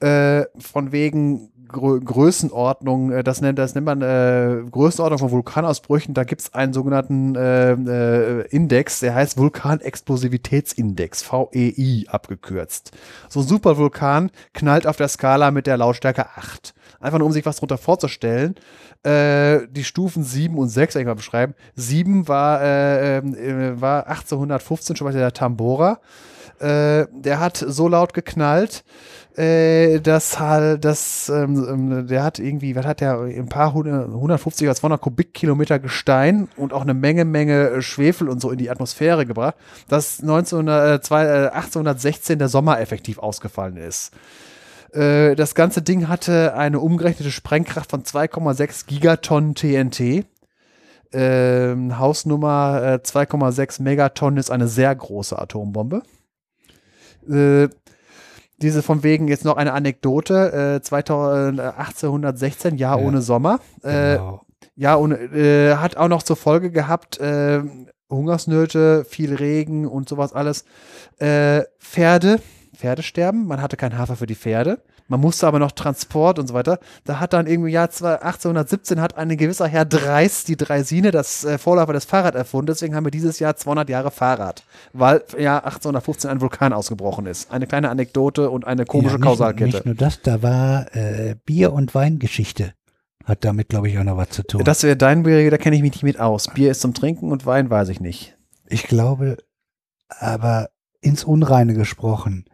Äh, 0.01 0.45
von 0.59 0.93
wegen 0.93 1.51
Grö 1.73 2.01
Größenordnung, 2.01 3.13
äh, 3.13 3.25
das 3.25 3.41
nennt, 3.41 3.59
das 3.59 3.75
nennt 3.75 3.87
man 3.87 4.03
äh, 4.03 4.63
Größenordnung 4.71 5.19
von 5.19 5.31
Vulkanausbrüchen, 5.31 6.15
da 6.15 6.25
gibt 6.25 6.43
es 6.43 6.55
einen 6.55 6.73
sogenannten 6.73 7.35
äh, 7.37 7.73
äh, 7.73 8.47
Index, 8.49 9.01
der 9.01 9.15
heißt 9.15 9.39
Vulkanexplosivitätsindex, 9.39 11.31
VEI 11.31 12.05
abgekürzt. 12.09 12.93
So 13.29 13.41
ein 13.41 13.47
Supervulkan 13.47 14.31
knallt 14.55 14.87
auf 14.87 14.97
der 14.97 15.09
Skala 15.09 15.51
mit 15.51 15.67
der 15.67 15.77
Lautstärke 15.77 16.27
8. 16.37 16.75
Einfach 17.01 17.19
nur, 17.19 17.27
um 17.27 17.33
sich 17.33 17.47
was 17.47 17.57
darunter 17.57 17.79
vorzustellen. 17.79 18.57
Äh, 19.03 19.67
die 19.71 19.85
Stufen 19.85 20.23
7 20.23 20.59
und 20.59 20.69
6, 20.69 20.95
wenn 20.95 21.03
ich 21.03 21.07
mal 21.07 21.15
beschreiben. 21.15 21.55
7 21.75 22.29
war, 22.29 22.61
äh, 22.61 23.19
äh, 23.19 23.81
war 23.81 24.07
1815 24.09 24.97
schon 24.97 25.07
mal 25.07 25.13
der 25.13 25.33
Tambora. 25.33 26.01
Der 26.63 27.41
hat 27.41 27.57
so 27.57 27.89
laut 27.89 28.13
geknallt, 28.13 28.85
äh, 29.37 30.01
dass 30.01 30.39
halt, 30.41 30.85
das, 30.85 31.29
ähm, 31.29 31.67
ähm, 31.69 32.07
der 32.07 32.25
hat 32.25 32.39
irgendwie, 32.39 32.75
was 32.75 32.85
hat 32.85 33.01
der, 33.01 33.21
ein 33.21 33.49
paar 33.49 33.73
hundert, 33.73 34.07
150 34.09 34.67
oder 34.67 34.75
200 34.75 35.01
Kubikkilometer 35.01 35.79
Gestein 35.79 36.49
und 36.57 36.73
auch 36.73 36.83
eine 36.83 36.95
Menge, 36.95 37.25
Menge 37.25 37.71
äh, 37.71 37.83
Schwefel 37.83 38.29
und 38.29 38.41
so 38.41 38.51
in 38.51 38.59
die 38.59 38.71
Atmosphäre 38.71 39.27
gebracht, 39.27 39.55
dass 39.89 40.21
1900, 40.21 41.01
äh, 41.01 41.03
zwei- 41.03 41.25
äh, 41.27 41.49
1816 41.49 42.39
der 42.39 42.49
Sommer 42.49 42.81
effektiv 42.81 43.19
ausgefallen 43.19 43.77
ist. 43.77 44.13
Äh, 44.93 45.37
das 45.37 45.55
ganze 45.55 45.83
Ding 45.83 46.09
hatte 46.09 46.55
eine 46.55 46.81
umgerechnete 46.81 47.31
Sprengkraft 47.31 47.91
von 47.91 48.03
2,6 48.03 48.87
Gigatonnen 48.87 49.55
TNT. 49.55 50.25
Ähm, 51.13 51.99
Hausnummer 51.99 52.83
äh, 52.85 53.01
2,6 53.03 53.83
Megatonnen 53.83 54.39
ist 54.39 54.51
eine 54.51 54.69
sehr 54.69 54.95
große 54.95 55.39
Atombombe. 55.39 56.03
Äh, 57.29 57.69
diese 58.63 58.83
von 58.83 59.03
wegen 59.03 59.29
jetzt 59.29 59.45
noch 59.45 59.57
eine 59.57 59.73
Anekdote. 59.73 60.77
Äh, 60.77 60.83
2000, 60.83 61.59
äh, 61.59 61.63
1816, 61.63 62.77
Jahr 62.77 62.99
Ja. 63.01 63.07
ohne 63.07 63.23
Sommer. 63.23 63.61
Äh, 63.83 64.17
Genau. 64.17 64.43
ja, 64.77 64.95
und 64.95 65.13
äh, 65.13 65.77
hat 65.77 65.97
auch 65.97 66.09
noch 66.09 66.23
zur 66.23 66.37
Folge 66.37 66.71
gehabt, 66.71 67.19
äh, 67.21 67.61
Hungersnöte, 68.11 69.05
viel 69.05 69.35
Regen 69.35 69.87
und 69.87 70.09
sowas 70.09 70.33
alles. 70.33 70.65
Äh, 71.19 71.63
Pferde, 71.79 72.41
Pferde 72.81 73.03
sterben, 73.03 73.47
man 73.47 73.61
hatte 73.61 73.77
kein 73.77 73.97
Hafer 73.97 74.17
für 74.17 74.27
die 74.27 74.35
Pferde. 74.35 74.79
Man 75.07 75.21
musste 75.21 75.47
aber 75.47 75.59
noch 75.59 75.73
Transport 75.73 76.39
und 76.39 76.47
so 76.47 76.55
weiter. 76.55 76.79
Da 77.05 77.19
hat 77.19 77.33
dann 77.33 77.47
irgendwie 77.47 77.71
im 77.71 77.75
Jahr 77.75 77.89
2- 77.89 78.21
1817 78.21 79.01
hat 79.01 79.19
ein 79.19 79.37
gewisser 79.37 79.67
Herr 79.67 79.85
Dreis 79.85 80.45
die 80.45 80.57
Dreisine, 80.57 81.11
das 81.11 81.45
äh, 81.45 81.59
Vorläufer 81.59 81.93
des 81.93 82.05
Fahrrad 82.05 82.37
erfunden. 82.37 82.69
Deswegen 82.69 82.95
haben 82.95 83.05
wir 83.05 83.11
dieses 83.11 83.39
Jahr 83.39 83.57
200 83.57 83.89
Jahre 83.91 84.11
Fahrrad, 84.11 84.63
weil 84.93 85.23
im 85.37 85.43
Jahr 85.43 85.65
1815 85.65 86.31
ein 86.31 86.41
Vulkan 86.41 86.73
ausgebrochen 86.73 87.27
ist. 87.27 87.51
Eine 87.51 87.67
kleine 87.67 87.91
Anekdote 87.91 88.51
und 88.51 88.67
eine 88.67 88.85
komische 88.85 89.15
ja, 89.15 89.19
nicht, 89.19 89.27
Kausalkette. 89.27 89.65
Nicht 89.65 89.87
nur 89.87 89.95
das, 89.97 90.23
da 90.23 90.43
war 90.43 90.95
äh, 90.95 91.35
Bier- 91.45 91.73
und 91.73 91.95
Weingeschichte. 91.95 92.73
Hat 93.25 93.45
damit, 93.45 93.69
glaube 93.69 93.89
ich, 93.89 93.99
auch 93.99 94.05
noch 94.05 94.17
was 94.17 94.31
zu 94.31 94.45
tun. 94.45 94.65
Das 94.65 94.85
wäre 94.85 94.97
dein 94.97 95.25
Bier, 95.25 95.51
da 95.51 95.59
kenne 95.59 95.77
ich 95.77 95.83
mich 95.83 95.93
nicht 95.93 96.03
mit 96.05 96.21
aus. 96.21 96.49
Bier 96.55 96.71
ist 96.71 96.81
zum 96.81 96.95
Trinken 96.95 97.33
und 97.33 97.45
Wein 97.47 97.69
weiß 97.69 97.89
ich 97.91 98.01
nicht. 98.01 98.37
Ich 98.69 98.85
glaube, 98.85 99.37
aber 100.09 100.71
ins 101.01 101.25
Unreine 101.25 101.75
gesprochen. 101.75 102.45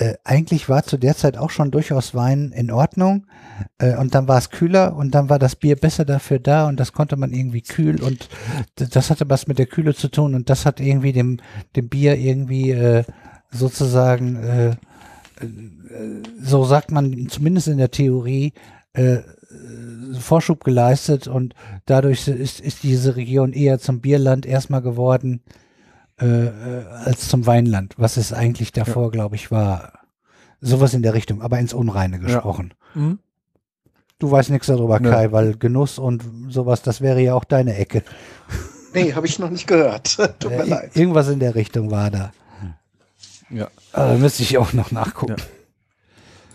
Äh, 0.00 0.14
eigentlich 0.24 0.70
war 0.70 0.82
zu 0.82 0.96
der 0.96 1.14
Zeit 1.14 1.36
auch 1.36 1.50
schon 1.50 1.70
durchaus 1.70 2.14
Wein 2.14 2.52
in 2.52 2.70
Ordnung. 2.70 3.26
Äh, 3.76 3.96
und 3.96 4.14
dann 4.14 4.28
war 4.28 4.38
es 4.38 4.48
kühler 4.48 4.96
und 4.96 5.14
dann 5.14 5.28
war 5.28 5.38
das 5.38 5.56
Bier 5.56 5.76
besser 5.76 6.06
dafür 6.06 6.38
da 6.38 6.66
und 6.68 6.80
das 6.80 6.94
konnte 6.94 7.18
man 7.18 7.34
irgendwie 7.34 7.60
kühl 7.60 8.02
und 8.02 8.30
das 8.76 9.10
hatte 9.10 9.28
was 9.28 9.46
mit 9.46 9.58
der 9.58 9.66
Kühle 9.66 9.94
zu 9.94 10.08
tun 10.08 10.34
und 10.34 10.48
das 10.48 10.64
hat 10.64 10.80
irgendwie 10.80 11.12
dem, 11.12 11.36
dem 11.76 11.90
Bier 11.90 12.16
irgendwie 12.16 12.70
äh, 12.70 13.04
sozusagen, 13.50 14.36
äh, 14.36 14.70
äh, 14.70 14.76
so 16.40 16.64
sagt 16.64 16.90
man 16.90 17.28
zumindest 17.28 17.68
in 17.68 17.78
der 17.78 17.90
Theorie, 17.90 18.54
Vorschub 20.18 20.64
geleistet 20.64 21.28
und 21.28 21.54
dadurch 21.86 22.26
ist, 22.26 22.58
ist 22.58 22.82
diese 22.82 23.14
Region 23.14 23.52
eher 23.52 23.78
zum 23.78 24.00
Bierland 24.00 24.46
erstmal 24.46 24.82
geworden 24.82 25.42
äh, 26.20 26.46
äh, 26.46 26.84
als 27.04 27.28
zum 27.28 27.46
Weinland, 27.46 27.94
was 27.96 28.16
es 28.16 28.32
eigentlich 28.32 28.72
davor, 28.72 29.10
glaube 29.10 29.36
ich, 29.36 29.50
war. 29.50 29.92
Sowas 30.60 30.92
in 30.92 31.02
der 31.02 31.14
Richtung, 31.14 31.40
aber 31.40 31.58
ins 31.58 31.72
Unreine 31.72 32.18
gesprochen. 32.18 32.74
Du 34.18 34.30
weißt 34.30 34.50
nichts 34.50 34.66
darüber, 34.66 35.00
Nö. 35.00 35.10
Kai, 35.10 35.32
weil 35.32 35.56
Genuss 35.56 35.98
und 35.98 36.22
sowas, 36.50 36.82
das 36.82 37.00
wäre 37.00 37.20
ja 37.22 37.32
auch 37.34 37.44
deine 37.44 37.76
Ecke. 37.76 38.02
Nee, 38.92 39.14
habe 39.14 39.26
ich 39.26 39.38
noch 39.38 39.48
nicht 39.48 39.66
gehört. 39.66 40.18
Tut 40.38 40.50
mir 40.50 40.64
Äh, 40.64 40.68
leid. 40.68 40.96
irgendwas 40.96 41.28
in 41.28 41.38
der 41.38 41.54
Richtung 41.54 41.90
war 41.90 42.10
da. 42.10 42.32
Ja. 43.48 43.68
Aber 43.92 44.14
müsste 44.18 44.42
ich 44.42 44.58
auch 44.58 44.72
noch 44.74 44.90
nachgucken. 44.90 45.36
Ja. 45.38 45.44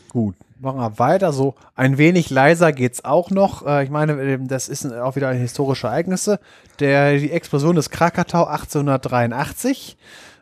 Gut, 0.09 0.35
machen 0.59 0.79
wir 0.79 0.99
weiter. 0.99 1.33
So 1.33 1.55
ein 1.75 1.97
wenig 1.97 2.29
leiser 2.29 2.71
geht's 2.71 3.03
auch 3.03 3.29
noch. 3.29 3.65
Äh, 3.65 3.83
ich 3.83 3.89
meine, 3.89 4.13
ähm, 4.21 4.47
das 4.47 4.69
ist 4.69 4.85
auch 4.91 5.15
wieder 5.15 5.29
ein 5.29 5.37
historische 5.37 5.87
Ereignisse. 5.87 6.39
Der, 6.79 7.17
die 7.17 7.31
Explosion 7.31 7.75
des 7.75 7.89
Krakatau 7.89 8.45
1883 8.45 9.97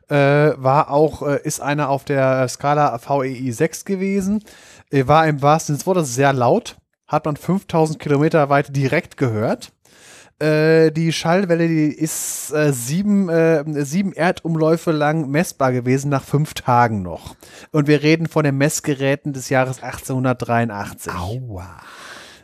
äh, 0.09 0.16
war 0.16 0.92
auch, 0.92 1.22
äh, 1.24 1.40
ist 1.43 1.61
einer 1.61 1.90
auf 1.90 2.03
der 2.03 2.48
Skala 2.48 3.00
VEI 3.06 3.51
6 3.51 3.85
gewesen. 3.85 4.43
Äh, 4.92 5.08
war 5.08 5.27
im 5.27 5.42
wahrsten 5.42 5.75
Sinne 5.75 5.77
des 5.77 5.88
Wortes 5.88 6.16
sehr 6.16 6.33
laut. 6.33 6.77
Hat 7.08 7.25
man 7.25 7.38
5000 7.38 8.00
Kilometer 8.00 8.50
weit 8.50 8.75
direkt 8.75 9.17
gehört. 9.17 9.72
Äh, 10.39 10.91
die 10.91 11.13
Schallwelle, 11.13 11.67
die 11.67 11.87
ist 11.87 12.51
äh, 12.51 12.73
sieben, 12.73 13.29
äh, 13.29 13.63
sieben 13.85 14.13
Erdumläufe 14.13 14.91
lang 14.91 15.29
messbar 15.29 15.71
gewesen 15.71 16.09
nach 16.09 16.23
fünf 16.23 16.53
Tagen 16.53 17.01
noch. 17.01 17.35
Und 17.71 17.87
wir 17.87 18.01
reden 18.03 18.27
von 18.27 18.43
den 18.43 18.57
Messgeräten 18.57 19.33
des 19.33 19.49
Jahres 19.49 19.81
1883. 19.81 21.13
Aua. 21.13 21.81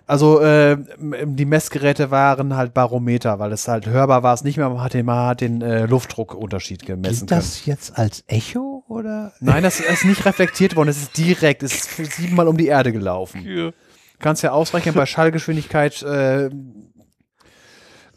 Also 0.09 0.41
äh, 0.41 0.75
die 0.97 1.45
Messgeräte 1.45 2.09
waren 2.09 2.55
halt 2.55 2.73
Barometer, 2.73 3.37
weil 3.37 3.51
es 3.51 3.67
halt 3.67 3.85
hörbar 3.85 4.23
war 4.23 4.33
es 4.33 4.43
nicht 4.43 4.57
mehr, 4.57 4.67
man 4.67 4.81
hat 4.81 4.95
den, 4.95 5.05
man 5.05 5.27
hat 5.27 5.41
den 5.41 5.61
äh, 5.61 5.85
Luftdruckunterschied 5.85 6.83
gemessen 6.83 7.27
Gilt 7.27 7.29
können. 7.29 7.41
das 7.41 7.65
jetzt 7.67 7.95
als 7.95 8.23
Echo 8.25 8.83
oder? 8.87 9.33
Nein, 9.39 9.61
das 9.61 9.79
ist 9.79 10.05
nicht 10.05 10.25
reflektiert 10.25 10.75
worden, 10.75 10.89
es 10.89 10.97
ist 10.97 11.15
direkt, 11.15 11.61
es 11.61 11.99
ist 11.99 12.13
siebenmal 12.13 12.47
um 12.47 12.57
die 12.57 12.65
Erde 12.65 12.91
gelaufen. 12.91 13.71
Kannst 14.17 14.41
ja 14.41 14.51
ausrechnen 14.51 14.95
bei 14.95 15.05
Schallgeschwindigkeit 15.05 16.01
äh, 16.01 16.49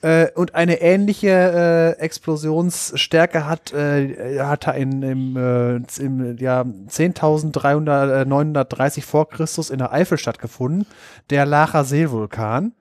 äh, 0.02 0.28
und 0.34 0.54
eine 0.54 0.80
ähnliche 0.80 1.96
äh, 1.98 2.00
Explosionsstärke 2.00 3.46
hat, 3.46 3.72
äh, 3.72 4.38
hat 4.40 4.66
er 4.66 4.74
in, 4.74 5.02
im, 5.02 5.36
äh, 5.36 5.76
im 6.02 6.36
Jahr 6.38 6.64
10.930 6.64 9.02
vor 9.02 9.28
Christus 9.28 9.68
in 9.70 9.78
der 9.78 9.92
Eifel 9.92 10.18
stattgefunden, 10.18 10.86
der 11.30 11.46
Lacher 11.46 11.84
Seevulkan. 11.84 12.72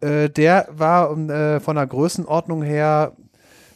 Äh, 0.00 0.30
der 0.30 0.68
war 0.70 1.10
ähm, 1.10 1.28
äh, 1.30 1.58
von 1.60 1.76
der 1.76 1.86
Größenordnung 1.86 2.62
her 2.62 3.12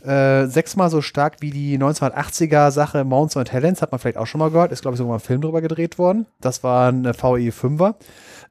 Äh, 0.02 0.47
sechsmal 0.47 0.89
so 0.89 1.02
stark 1.02 1.36
wie 1.40 1.50
die 1.50 1.78
1980er 1.78 2.70
Sache 2.70 3.05
Mounts 3.05 3.36
and 3.36 3.52
Helens, 3.52 3.82
hat 3.82 3.92
man 3.92 3.99
vielleicht 3.99 4.16
auch 4.16 4.26
schon 4.26 4.39
mal 4.39 4.50
gehört. 4.50 4.73
Ist, 4.73 4.81
glaube 4.81 4.94
ich, 4.94 4.99
sogar 4.99 5.10
mal 5.10 5.16
ein 5.16 5.20
Film 5.20 5.42
drüber 5.42 5.60
gedreht 5.60 5.99
worden. 5.99 6.24
Das 6.40 6.65
war 6.65 6.90
ein 6.90 7.05
äh, 7.05 7.12
VE 7.12 7.50
5er. 7.50 7.97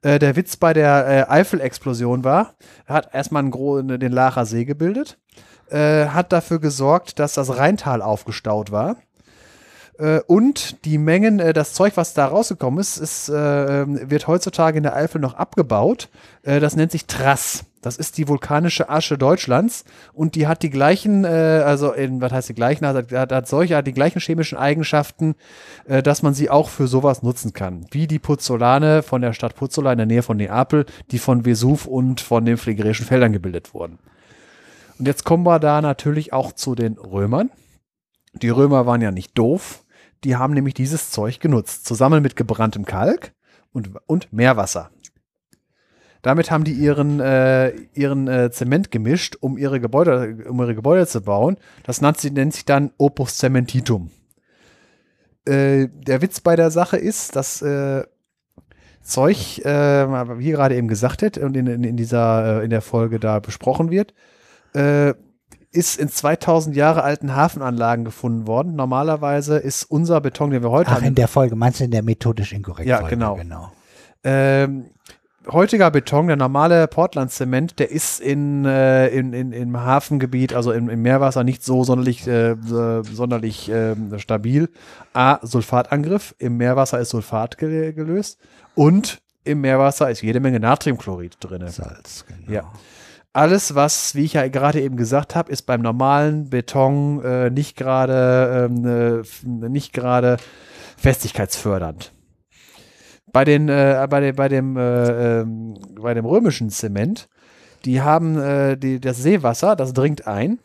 Äh, 0.01 0.19
der 0.19 0.35
Witz 0.35 0.57
bei 0.57 0.73
der 0.73 1.07
äh, 1.07 1.31
Eifel-Explosion 1.31 2.23
war, 2.23 2.53
hat 2.85 3.13
erstmal 3.13 3.43
einen 3.43 3.85
ne, 3.85 3.99
den 3.99 4.11
Lacher 4.11 4.45
See 4.45 4.65
gebildet, 4.65 5.17
äh, 5.69 6.07
hat 6.07 6.31
dafür 6.31 6.59
gesorgt, 6.59 7.19
dass 7.19 7.33
das 7.33 7.57
Rheintal 7.57 8.01
aufgestaut 8.01 8.71
war. 8.71 8.97
Äh, 9.99 10.21
und 10.21 10.85
die 10.85 10.97
Mengen, 10.97 11.39
äh, 11.39 11.53
das 11.53 11.73
Zeug, 11.73 11.97
was 11.97 12.13
da 12.13 12.27
rausgekommen 12.27 12.79
ist, 12.79 12.97
ist 12.97 13.29
äh, 13.29 13.81
ähm, 13.81 14.09
wird 14.09 14.27
heutzutage 14.27 14.77
in 14.77 14.83
der 14.83 14.95
Eifel 14.95 15.19
noch 15.21 15.33
abgebaut. 15.35 16.09
Das 16.43 16.77
nennt 16.77 16.91
sich 16.91 17.05
Trass. 17.05 17.65
Das 17.81 17.95
ist 17.95 18.17
die 18.17 18.27
vulkanische 18.27 18.89
Asche 18.89 19.17
Deutschlands 19.17 19.85
und 20.13 20.35
die 20.35 20.47
hat 20.47 20.63
die 20.63 20.69
gleichen, 20.69 21.23
äh, 21.23 21.27
also 21.27 21.93
in, 21.93 22.19
was 22.19 22.31
heißt 22.31 22.49
die 22.49 22.53
gleichen, 22.53 22.85
hat, 22.85 23.11
hat, 23.11 23.31
hat 23.31 23.47
solche, 23.47 23.77
hat 23.77 23.87
die 23.87 23.93
gleichen 23.93 24.19
chemischen 24.19 24.57
Eigenschaften, 24.57 25.35
äh, 25.85 26.03
dass 26.03 26.21
man 26.21 26.33
sie 26.33 26.49
auch 26.49 26.69
für 26.69 26.87
sowas 26.87 27.23
nutzen 27.23 27.53
kann. 27.53 27.85
Wie 27.91 28.07
die 28.07 28.19
Puzzolane 28.19 29.01
von 29.01 29.21
der 29.21 29.33
Stadt 29.33 29.55
Puzzola 29.55 29.93
in 29.93 29.97
der 29.97 30.07
Nähe 30.07 30.23
von 30.23 30.37
Neapel, 30.37 30.85
die 31.11 31.19
von 31.19 31.45
Vesuv 31.45 31.85
und 31.85 32.19
von 32.19 32.43
den 32.43 32.57
phlegerischen 32.57 33.05
Feldern 33.05 33.31
gebildet 33.31 33.73
wurden. 33.73 33.99
Und 34.97 35.07
jetzt 35.07 35.23
kommen 35.23 35.45
wir 35.45 35.59
da 35.59 35.81
natürlich 35.81 36.33
auch 36.33 36.51
zu 36.51 36.75
den 36.75 36.97
Römern. 36.97 37.49
Die 38.33 38.49
Römer 38.49 38.85
waren 38.85 39.01
ja 39.01 39.11
nicht 39.11 39.37
doof. 39.37 39.83
Die 40.25 40.35
haben 40.35 40.53
nämlich 40.53 40.73
dieses 40.73 41.11
Zeug 41.11 41.39
genutzt, 41.39 41.85
zusammen 41.85 42.21
mit 42.21 42.35
gebranntem 42.35 42.85
Kalk 42.85 43.31
und, 43.71 43.91
und 44.05 44.33
Meerwasser. 44.33 44.91
Damit 46.21 46.51
haben 46.51 46.63
die 46.63 46.73
ihren, 46.73 47.19
äh, 47.19 47.69
ihren 47.93 48.27
äh, 48.27 48.51
Zement 48.51 48.91
gemischt, 48.91 49.37
um 49.39 49.57
ihre, 49.57 49.79
Gebäude, 49.79 50.45
um 50.49 50.59
ihre 50.59 50.75
Gebäude 50.75 51.07
zu 51.07 51.21
bauen. 51.21 51.57
Das 51.83 52.01
nennt, 52.01 52.17
sie, 52.17 52.31
nennt 52.31 52.53
sich 52.53 52.65
dann 52.65 52.91
Opus 52.97 53.37
Cementitum. 53.37 54.11
Äh, 55.45 55.87
der 55.87 56.21
Witz 56.21 56.41
bei 56.41 56.55
der 56.55 56.71
Sache 56.71 56.97
ist, 56.97 57.35
dass 57.35 57.61
äh, 57.61 58.03
Zeug, 59.01 59.59
äh, 59.65 59.69
wie 60.39 60.51
gerade 60.51 60.75
eben 60.75 60.87
gesagt 60.87 61.23
hat 61.23 61.37
und 61.37 61.55
in, 61.55 61.67
in, 61.67 61.97
dieser, 61.97 62.59
äh, 62.59 62.63
in 62.63 62.69
der 62.69 62.81
Folge 62.81 63.19
da 63.19 63.39
besprochen 63.39 63.89
wird, 63.89 64.13
äh, 64.75 65.13
ist 65.71 65.99
in 65.99 66.09
2000 66.09 66.75
Jahre 66.75 67.03
alten 67.03 67.35
Hafenanlagen 67.35 68.03
gefunden 68.03 68.47
worden. 68.47 68.75
Normalerweise 68.75 69.57
ist 69.57 69.83
unser 69.83 70.19
Beton, 70.19 70.49
den 70.49 70.63
wir 70.63 70.71
heute 70.71 70.91
Ach, 70.91 70.95
haben, 70.97 71.05
in 71.05 71.15
der 71.15 71.27
Folge, 71.27 71.55
meinst 71.55 71.79
du 71.79 71.83
in 71.85 71.91
der 71.91 72.03
methodisch 72.03 72.53
inkorrekt 72.53 72.89
Ja, 72.89 72.99
Folge? 72.99 73.15
genau. 73.15 73.35
genau. 73.35 73.71
ähm, 74.23 74.85
heutiger 75.51 75.91
Beton, 75.91 76.27
der 76.27 76.35
normale 76.35 76.87
Portland-Zement, 76.87 77.79
der 77.79 77.91
ist 77.91 78.19
in, 78.19 78.65
äh, 78.65 79.07
in, 79.09 79.33
in, 79.33 79.51
im 79.51 79.79
Hafengebiet, 79.79 80.53
also 80.53 80.71
im, 80.71 80.89
im 80.89 81.01
Meerwasser, 81.01 81.43
nicht 81.43 81.63
so 81.63 81.83
sonderlich, 81.83 82.27
äh, 82.27 82.55
sonderlich 83.03 83.69
äh, 83.69 83.95
stabil. 84.17 84.69
A, 85.13 85.39
Sulfatangriff, 85.45 86.35
im 86.39 86.57
Meerwasser 86.57 86.99
ist 86.99 87.09
Sulfat 87.09 87.57
ge 87.57 87.93
gelöst 87.93 88.39
und 88.75 89.21
im 89.43 89.61
Meerwasser 89.61 90.09
ist 90.09 90.21
jede 90.21 90.39
Menge 90.39 90.59
Natriumchlorid 90.59 91.37
drin. 91.39 91.67
Salz, 91.67 92.25
genau. 92.27 92.51
Ja. 92.51 92.71
Alles, 93.31 93.75
was, 93.75 94.15
wie 94.15 94.25
ich 94.25 94.33
ja 94.33 94.47
gerade 94.47 94.81
eben 94.81 94.97
gesagt 94.97 95.35
habe, 95.35 95.51
ist 95.51 95.63
beim 95.63 95.81
normalen 95.81 96.49
Beton 96.49 97.23
äh, 97.23 97.49
nicht 97.49 97.77
gerade 97.77 98.69
ähm, 98.69 99.23
äh, 99.63 99.69
nicht 99.69 99.93
gerade 99.93 100.37
festigkeitsfördernd. 100.97 102.11
Bei 103.31 103.45
den 103.45 103.69
äh, 103.69 104.05
bei 104.09 104.19
dem 104.19 104.35
bei 104.35 104.47
dem 104.47 104.77
äh, 104.77 105.39
ähm, 105.41 105.75
bei 105.99 106.13
dem 106.13 106.25
römischen 106.25 106.69
Zement, 106.69 107.29
die 107.85 108.01
haben 108.01 108.39
äh, 108.39 108.77
die, 108.77 108.99
das 108.99 109.17
Seewasser, 109.17 109.75
das 109.75 109.93
dringt 109.93 110.27
ein, 110.27 110.59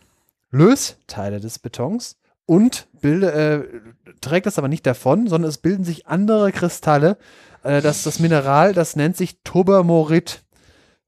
löst 0.51 0.99
Teile 1.07 1.41
des 1.41 1.59
Betons 1.59 2.17
und 2.47 2.87
bilde, 3.01 3.33
äh, 3.33 4.15
trägt 4.21 4.47
das 4.47 4.59
aber 4.59 4.69
nicht 4.69 4.87
davon, 4.87 5.29
sondern 5.29 5.49
es 5.49 5.59
bilden 5.59 5.85
sich 5.85 6.07
andere 6.07 6.53
Kristalle. 6.53 7.17
Äh, 7.63 7.81
das 7.81 8.03
das 8.03 8.19
Mineral, 8.19 8.73
das 8.73 8.97
nennt 8.97 9.17
sich 9.17 9.39
Tobermorit. 9.43 10.43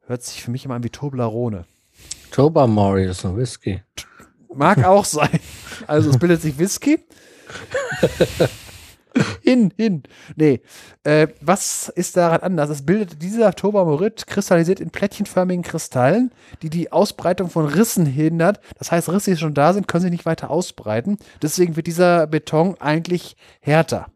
Hört 0.06 0.22
sich 0.22 0.42
für 0.42 0.50
mich 0.50 0.64
immer 0.64 0.74
an 0.74 0.84
wie 0.84 0.90
Toblerone. 0.90 1.64
Tobermory 2.30 3.06
ist 3.06 3.24
ein 3.24 3.36
Whisky. 3.36 3.82
Mag 4.54 4.84
auch 4.84 5.04
sein. 5.04 5.40
Also 5.86 6.10
es 6.10 6.18
bildet 6.18 6.42
sich 6.42 6.58
Whisky. 6.58 7.04
hin, 9.42 9.72
hin. 9.76 10.02
Nee. 10.36 10.60
Äh, 11.04 11.28
was 11.40 11.88
ist 11.88 12.16
daran 12.16 12.40
anders? 12.40 12.70
Es 12.70 12.84
bildet 12.84 13.22
dieser 13.22 13.52
Tobermorit 13.54 14.26
kristallisiert 14.26 14.80
in 14.80 14.90
plättchenförmigen 14.90 15.62
Kristallen, 15.62 16.32
die 16.62 16.70
die 16.70 16.92
Ausbreitung 16.92 17.50
von 17.50 17.66
Rissen 17.66 18.06
hindert. 18.06 18.60
Das 18.78 18.92
heißt, 18.92 19.08
Risse, 19.08 19.32
die 19.32 19.36
schon 19.36 19.54
da 19.54 19.72
sind, 19.72 19.88
können 19.88 20.02
sich 20.02 20.10
nicht 20.10 20.26
weiter 20.26 20.50
ausbreiten. 20.50 21.16
Deswegen 21.42 21.76
wird 21.76 21.86
dieser 21.86 22.26
Beton 22.26 22.76
eigentlich 22.80 23.36
härter. 23.60 24.06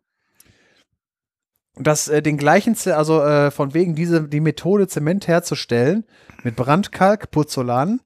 Das 1.77 2.09
äh, 2.09 2.21
den 2.21 2.37
gleichen, 2.37 2.77
also 2.93 3.23
äh, 3.23 3.51
von 3.51 3.75
wegen 3.75 3.95
diese 3.95 4.29
die 4.29 4.41
Methode 4.41 4.89
Zement 4.89 5.29
herzustellen 5.29 6.05
mit 6.43 6.57
Brandkalk, 6.57 7.31
Pozzolan, 7.31 8.01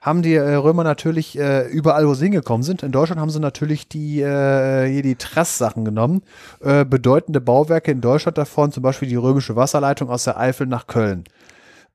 haben 0.00 0.22
die 0.22 0.34
äh, 0.34 0.54
Römer 0.54 0.82
natürlich 0.82 1.38
äh, 1.38 1.68
überall, 1.68 2.08
wo 2.08 2.14
sie 2.14 2.24
hingekommen 2.24 2.62
sind. 2.62 2.82
In 2.82 2.92
Deutschland 2.92 3.20
haben 3.20 3.30
sie 3.30 3.40
natürlich 3.40 3.88
die, 3.88 4.22
äh, 4.22 4.90
hier 4.90 5.02
die 5.02 5.16
Trass-Sachen 5.16 5.84
genommen. 5.84 6.22
Äh, 6.60 6.84
bedeutende 6.84 7.40
Bauwerke 7.40 7.90
in 7.90 8.00
Deutschland 8.00 8.38
davon, 8.38 8.72
zum 8.72 8.82
Beispiel 8.82 9.08
die 9.08 9.16
römische 9.16 9.56
Wasserleitung 9.56 10.08
aus 10.08 10.24
der 10.24 10.38
Eifel 10.38 10.66
nach 10.66 10.86
Köln. 10.86 11.24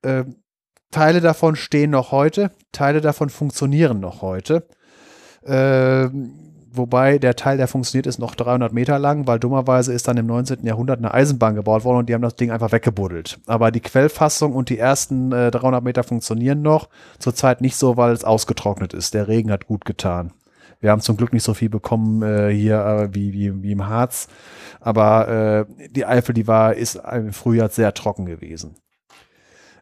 Äh, 0.03 0.25
Teile 0.91 1.19
davon 1.19 1.55
stehen 1.55 1.91
noch 1.91 2.11
heute, 2.11 2.51
Teile 2.71 3.01
davon 3.01 3.29
funktionieren 3.29 3.99
noch 3.99 4.21
heute. 4.21 4.67
Äh, 5.43 6.09
wobei 6.77 7.17
der 7.17 7.35
Teil, 7.35 7.57
der 7.57 7.67
funktioniert, 7.67 8.07
ist 8.07 8.19
noch 8.19 8.35
300 8.35 8.73
Meter 8.73 8.99
lang, 8.99 9.27
weil 9.27 9.39
dummerweise 9.39 9.93
ist 9.93 10.07
dann 10.07 10.17
im 10.17 10.25
19. 10.25 10.65
Jahrhundert 10.65 10.99
eine 10.99 11.13
Eisenbahn 11.13 11.55
gebaut 11.55 11.83
worden 11.83 11.99
und 11.99 12.09
die 12.09 12.13
haben 12.13 12.21
das 12.21 12.35
Ding 12.35 12.51
einfach 12.51 12.71
weggebuddelt. 12.71 13.39
Aber 13.45 13.71
die 13.71 13.81
Quellfassung 13.81 14.53
und 14.53 14.69
die 14.69 14.77
ersten 14.77 15.31
äh, 15.31 15.51
300 15.51 15.83
Meter 15.83 16.03
funktionieren 16.03 16.61
noch. 16.61 16.89
Zurzeit 17.19 17.61
nicht 17.61 17.75
so, 17.75 17.97
weil 17.97 18.13
es 18.13 18.23
ausgetrocknet 18.23 18.93
ist. 18.93 19.13
Der 19.13 19.27
Regen 19.27 19.51
hat 19.51 19.67
gut 19.67 19.85
getan. 19.85 20.31
Wir 20.79 20.91
haben 20.91 21.01
zum 21.01 21.17
Glück 21.17 21.33
nicht 21.33 21.43
so 21.43 21.53
viel 21.53 21.69
bekommen 21.69 22.21
äh, 22.21 22.51
hier 22.51 22.85
äh, 22.85 23.15
wie, 23.15 23.33
wie, 23.33 23.63
wie 23.63 23.71
im 23.71 23.87
Harz. 23.87 24.27
Aber 24.79 25.65
äh, 25.69 25.89
die 25.89 26.05
Eifel, 26.05 26.33
die 26.33 26.47
war, 26.47 26.75
ist 26.75 26.95
im 26.95 27.33
Frühjahr 27.33 27.69
sehr 27.69 27.93
trocken 27.93 28.25
gewesen. 28.25 28.75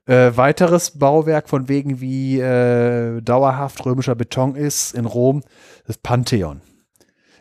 Äh, 0.06 0.36
weiteres 0.36 0.92
Bauwerk 0.92 1.48
von 1.48 1.70
wegen 1.70 2.02
wie 2.02 2.40
äh, 2.40 3.22
dauerhaft 3.22 3.86
römischer 3.86 4.16
Beton 4.16 4.56
ist 4.56 4.94
in 4.94 5.06
Rom, 5.06 5.44
das 5.88 5.98
Pantheon. 5.98 6.62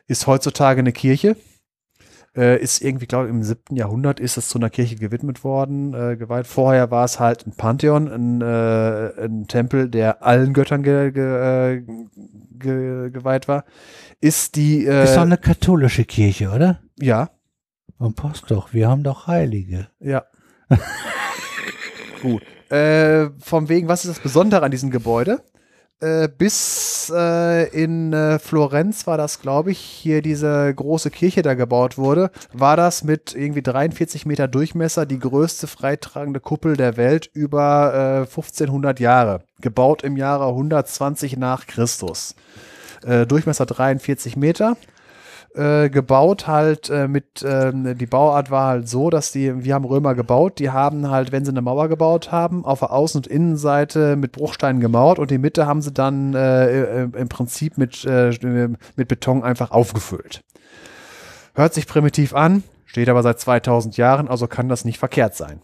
Ist 0.07 0.27
heutzutage 0.27 0.81
eine 0.81 0.93
Kirche. 0.93 1.37
Äh, 2.35 2.63
ist 2.63 2.81
irgendwie, 2.81 3.07
glaube 3.07 3.27
ich, 3.27 3.31
im 3.31 3.43
7. 3.43 3.77
Jahrhundert 3.77 4.19
ist 4.19 4.39
es 4.39 4.49
zu 4.49 4.59
einer 4.59 4.71
Kirche 4.71 4.97
gewidmet 4.97 5.45
worden, 5.45 5.93
äh, 5.93 6.17
geweiht. 6.17 6.47
Vorher 6.47 6.91
war 6.91 7.05
es 7.05 7.21
halt 7.21 7.47
ein 7.47 7.53
Pantheon, 7.53 8.09
ein, 8.09 8.41
äh, 8.41 9.25
ein 9.25 9.47
Tempel, 9.49 9.91
der 9.91 10.23
allen 10.23 10.55
Göttern 10.55 10.83
ge, 10.83 11.13
ge, 11.13 11.23
äh, 11.23 11.83
ge, 12.59 13.11
geweiht 13.11 13.49
war. 13.49 13.65
Ist 14.21 14.57
die, 14.57 14.87
äh, 14.87 15.05
Ist 15.05 15.17
doch 15.17 15.23
eine 15.23 15.37
katholische 15.37 16.05
Kirche, 16.07 16.51
oder? 16.51 16.81
ja, 16.99 17.31
Und 17.99 18.17
passt 18.17 18.51
doch, 18.51 18.73
wir 18.73 18.89
haben 18.89 19.03
doch 19.03 19.27
Heilige. 19.27 19.89
Ja. 20.01 20.25
Gut. 22.23 22.43
Äh, 22.71 23.29
vom 23.41 23.69
wegen, 23.69 23.89
was 23.89 24.07
ist 24.07 24.17
das 24.17 24.23
Besondere 24.23 24.65
an 24.65 24.71
diesem 24.71 24.91
Gebäude? 24.91 25.43
Äh, 26.03 26.29
bis 26.37 27.13
äh, 27.15 27.69
in 27.69 28.13
äh, 28.13 28.41
Florenz 28.41 29.07
war 29.07 29.17
das, 29.17 29.41
glaube 29.41 29.71
ich, 29.71 29.79
hier 29.79 30.21
diese 30.21 30.75
große 30.75 31.13
Kirche 31.13 31.43
da 31.43 31.55
gebaut 31.55 31.97
wurde, 31.97 32.33
war 32.53 32.77
das 32.77 33.05
mit 33.05 33.37
irgendwie 33.37 33.63
43 33.63 34.27
Meter 34.27 34.49
Durchmesser 34.49 35.07
die 35.07 35.21
größte 35.21 35.69
freitragende 35.69 36.41
Kuppel 36.41 36.77
der 36.77 36.97
Welt 36.97 37.31
über 37.35 37.93
äh, 37.95 38.29
1500 38.29 38.99
Jahre. 38.99 39.45
Gebaut 39.61 40.03
im 40.03 40.17
Jahre 40.17 40.49
120 40.49 41.37
nach 41.37 41.69
Christus. 41.69 42.35
Äh, 43.05 43.25
Durchmesser 43.25 43.67
43 43.67 44.37
Meter 44.37 44.77
äh, 45.55 45.91
gebaut 45.91 46.47
halt 46.47 46.89
äh, 46.89 47.09
mit, 47.09 47.45
ähm, 47.47 47.97
die 47.99 48.07
Bauart 48.07 48.51
war 48.51 48.69
halt 48.69 48.89
so, 48.89 49.11
dass 49.11 49.33
die, 49.33 49.65
wir 49.65 49.75
haben 49.75 49.85
Römer 49.85 50.15
gebaut, 50.15 50.59
die 50.59 50.71
haben 50.71 51.11
halt, 51.11 51.33
wenn 51.33 51.45
sie 51.45 51.51
eine 51.51 51.63
Mauer 51.63 51.89
gebaut 51.89 52.33
haben, 52.33 52.65
auf 52.65 52.81
der 52.81 52.93
Außen- 52.93 53.17
und 53.17 53.27
Innenseite 53.27 54.17
mit 54.17 54.33
Bruchsteinen 54.33 54.81
gemauert 54.81 55.19
und 55.19 55.31
die 55.31 55.39
Mitte 55.39 55.67
haben 55.67 55.83
sie 55.83 55.93
dann 55.93 56.35
äh, 56.35 57.03
im 57.03 57.29
Prinzip 57.29 57.77
mit, 57.77 58.05
äh, 58.05 58.33
mit 58.97 59.09
Beton 59.09 59.43
einfach 59.43 59.71
aufgefüllt. 59.71 60.43
Hört 61.55 61.75
sich 61.75 61.87
primitiv 61.87 62.35
an, 62.35 62.63
steht 62.87 63.09
aber 63.09 63.23
seit 63.23 63.39
2000 63.39 63.97
Jahren, 63.99 64.29
also 64.29 64.47
kann 64.47 64.69
das 64.69 64.85
nicht 64.85 64.99
verkehrt 64.99 65.35
sein. 65.35 65.61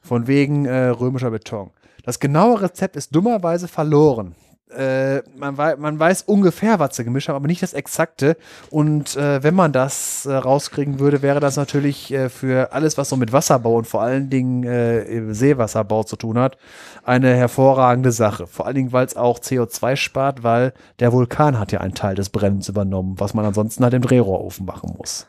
Von 0.00 0.26
wegen 0.26 0.64
äh, 0.64 0.86
römischer 0.86 1.30
Beton. 1.30 1.70
Das 2.04 2.18
genaue 2.18 2.62
Rezept 2.62 2.96
ist 2.96 3.14
dummerweise 3.14 3.68
verloren. 3.68 4.34
Äh, 4.76 5.22
man, 5.36 5.56
wei 5.56 5.76
man 5.76 5.98
weiß 5.98 6.22
ungefähr, 6.22 6.78
was 6.78 6.96
sie 6.96 7.04
gemischt 7.04 7.28
haben, 7.28 7.36
aber 7.36 7.46
nicht 7.46 7.62
das 7.62 7.72
Exakte. 7.72 8.36
Und 8.70 9.16
äh, 9.16 9.42
wenn 9.42 9.54
man 9.54 9.72
das 9.72 10.26
äh, 10.26 10.32
rauskriegen 10.32 10.98
würde, 10.98 11.22
wäre 11.22 11.40
das 11.40 11.56
natürlich 11.56 12.12
äh, 12.12 12.28
für 12.28 12.72
alles, 12.72 12.98
was 12.98 13.08
so 13.08 13.16
mit 13.16 13.32
Wasserbau 13.32 13.76
und 13.76 13.86
vor 13.86 14.02
allen 14.02 14.30
Dingen 14.30 14.64
äh, 14.64 15.32
Seewasserbau 15.34 16.04
zu 16.04 16.16
tun 16.16 16.38
hat, 16.38 16.58
eine 17.04 17.34
hervorragende 17.34 18.12
Sache. 18.12 18.46
Vor 18.46 18.66
allen 18.66 18.76
Dingen, 18.76 18.92
weil 18.92 19.06
es 19.06 19.16
auch 19.16 19.38
CO2 19.38 19.96
spart, 19.96 20.42
weil 20.42 20.72
der 20.98 21.12
Vulkan 21.12 21.58
hat 21.58 21.72
ja 21.72 21.80
einen 21.80 21.94
Teil 21.94 22.14
des 22.14 22.30
Brennens 22.30 22.68
übernommen, 22.68 23.18
was 23.18 23.34
man 23.34 23.44
ansonsten 23.44 23.84
halt 23.84 23.94
im 23.94 24.02
Drehrohrofen 24.02 24.66
machen 24.66 24.94
muss. 24.96 25.26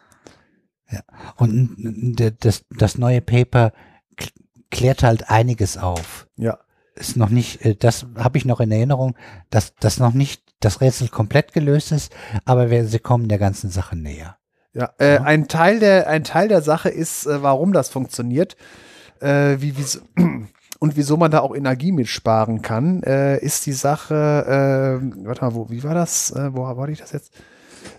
Ja. 0.91 1.01
Und 1.37 2.15
das, 2.41 2.65
das 2.69 2.97
neue 2.97 3.21
Paper 3.21 3.71
klärt 4.69 5.03
halt 5.03 5.29
einiges 5.29 5.77
auf. 5.77 6.27
Ja. 6.35 6.59
Ist 6.95 7.17
noch 7.17 7.29
nicht, 7.29 7.65
äh, 7.65 7.75
das 7.75 8.05
habe 8.15 8.37
ich 8.37 8.45
noch 8.45 8.59
in 8.59 8.71
Erinnerung, 8.71 9.15
dass 9.49 9.75
das 9.75 9.99
noch 9.99 10.13
nicht 10.13 10.43
das 10.59 10.81
Rätsel 10.81 11.09
komplett 11.09 11.53
gelöst 11.53 11.91
ist, 11.91 12.13
aber 12.45 12.69
wir, 12.69 12.85
sie 12.85 12.99
kommen 12.99 13.27
der 13.27 13.39
ganzen 13.39 13.69
Sache 13.69 13.95
näher. 13.95 14.37
Ja, 14.73 14.91
äh, 14.97 15.19
ein, 15.19 15.47
Teil 15.47 15.79
der, 15.79 16.07
ein 16.07 16.23
Teil 16.23 16.47
der 16.47 16.61
Sache 16.61 16.89
ist, 16.89 17.25
äh, 17.25 17.43
warum 17.43 17.73
das 17.73 17.89
funktioniert, 17.89 18.55
äh, 19.19 19.57
wie, 19.59 19.77
wie, 19.77 19.85
und 20.79 20.95
wieso 20.95 21.17
man 21.17 21.31
da 21.31 21.39
auch 21.39 21.55
Energie 21.55 21.91
mitsparen 21.91 22.61
kann, 22.61 23.03
äh, 23.03 23.37
ist 23.39 23.65
die 23.65 23.73
Sache, 23.73 25.01
warte 25.23 25.45
mal, 25.45 25.53
wo, 25.53 25.69
wie 25.69 25.83
war 25.83 25.93
das? 25.93 26.33
Wo 26.35 26.63
war 26.63 26.89
ich 26.89 26.99
das 26.99 27.11
jetzt? 27.11 27.33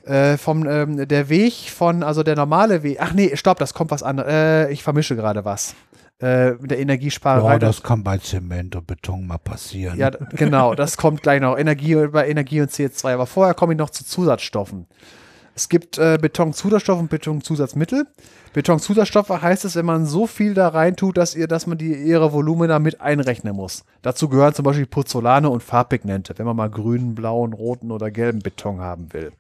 Äh, 0.05 0.37
vom, 0.37 0.67
ähm, 0.69 1.09
der 1.09 1.29
Weg 1.29 1.71
von, 1.71 2.03
also 2.03 2.23
der 2.23 2.37
normale 2.37 2.83
Weg, 2.83 2.99
ach 3.01 3.15
nee, 3.15 3.35
stopp, 3.37 3.59
das 3.59 3.73
kommt 3.73 3.91
was 3.91 4.03
anderes, 4.03 4.31
äh, 4.31 4.73
ich 4.73 4.83
vermische 4.83 5.17
gerade 5.17 5.45
was. 5.45 5.75
Äh, 6.21 6.53
mit 6.53 6.71
der 6.71 6.79
Energiesparerei. 6.79 7.55
Ja, 7.55 7.59
das 7.59 7.83
kann 7.83 8.05
bei 8.05 8.19
Zement 8.19 8.77
und 8.77 8.87
Beton 8.87 9.27
mal 9.27 9.39
passieren. 9.39 9.99
Ja, 9.99 10.11
genau, 10.31 10.75
das 10.75 10.97
kommt 10.97 11.23
gleich 11.23 11.41
noch. 11.41 11.59
Energie 11.59 12.07
bei 12.07 12.29
Energie 12.29 12.61
und 12.61 12.71
CO2. 12.71 13.15
Aber 13.15 13.27
vorher 13.27 13.55
komme 13.55 13.73
ich 13.73 13.79
noch 13.79 13.91
zu 13.91 14.05
Zusatzstoffen. 14.05 14.87
Es 15.57 15.69
gibt 15.69 15.99
äh, 15.99 16.19
Betonzusatzstoffe 16.21 16.99
und 16.99 17.11
Betonzusatzmittel. 17.11 18.07
Betonzusatzstoffe 18.53 19.31
heißt 19.31 19.65
es, 19.65 19.77
wenn 19.77 19.87
man 19.87 20.05
so 20.05 20.27
viel 20.27 20.55
da 20.55 20.69
rein 20.69 20.97
tut, 20.97 21.17
dass 21.17 21.35
ihr, 21.35 21.47
dass 21.47 21.67
man 21.67 21.79
die 21.79 21.95
ihre 21.95 22.33
Volumina 22.33 22.79
mit 22.81 23.01
einrechnen 23.01 23.55
muss. 23.55 23.85
Dazu 24.03 24.29
gehören 24.29 24.55
zum 24.55 24.65
Beispiel 24.65 24.87
Puzzolane 24.87 25.49
und 25.49 25.63
Farbpigmente, 25.63 26.35
wenn 26.37 26.47
man 26.47 26.57
mal 26.57 26.71
grünen, 26.71 27.15
blauen, 27.15 27.53
roten 27.53 27.93
oder 27.93 28.11
gelben 28.11 28.41
Beton 28.41 28.81
haben 28.81 29.13
will. 29.13 29.33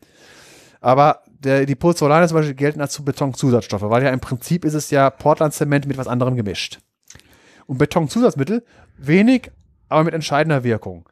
Aber 0.84 1.22
der, 1.26 1.64
die 1.64 1.76
Puzzolane 1.76 2.28
zum 2.28 2.36
Beispiel 2.36 2.54
gelten 2.54 2.82
als 2.82 3.02
Betonzusatzstoffe, 3.02 3.88
weil 3.88 4.02
ja 4.02 4.10
im 4.10 4.20
Prinzip 4.20 4.66
ist 4.66 4.74
es 4.74 4.90
ja 4.90 5.08
Portlandzement 5.08 5.86
mit 5.86 5.96
was 5.96 6.06
anderem 6.06 6.36
gemischt. 6.36 6.78
Und 7.64 7.78
Betonzusatzmittel 7.78 8.62
wenig, 8.98 9.50
aber 9.88 10.04
mit 10.04 10.12
entscheidender 10.12 10.62
Wirkung. 10.62 11.08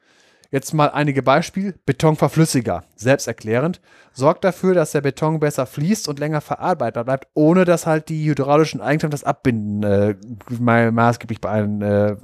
Jetzt 0.53 0.75
mal 0.75 0.91
einige 0.91 1.23
Beispiele. 1.23 1.75
Betonverflüssiger, 1.87 2.85
selbsterklärend, 2.95 3.81
sorgt 4.13 4.45
dafür, 4.45 4.75
dass 4.75 4.93
der 4.93 5.01
Beton 5.01 5.41
besser 5.41 5.65
fließt 5.65 6.09
und 6.09 6.19
länger 6.19 6.43
verarbeitbar 6.43 7.05
bleibt, 7.05 7.29
ohne 7.33 7.65
dass 7.65 7.87
halt 7.87 8.11
die 8.11 8.29
hydraulischen 8.29 8.83
Eigenschaften 8.83 9.13
das 9.13 9.25
Abbinden 9.25 9.83
äh, 9.83 10.15
ma 10.61 10.91
maßgeblich 10.91 11.39
äh, 11.43 12.17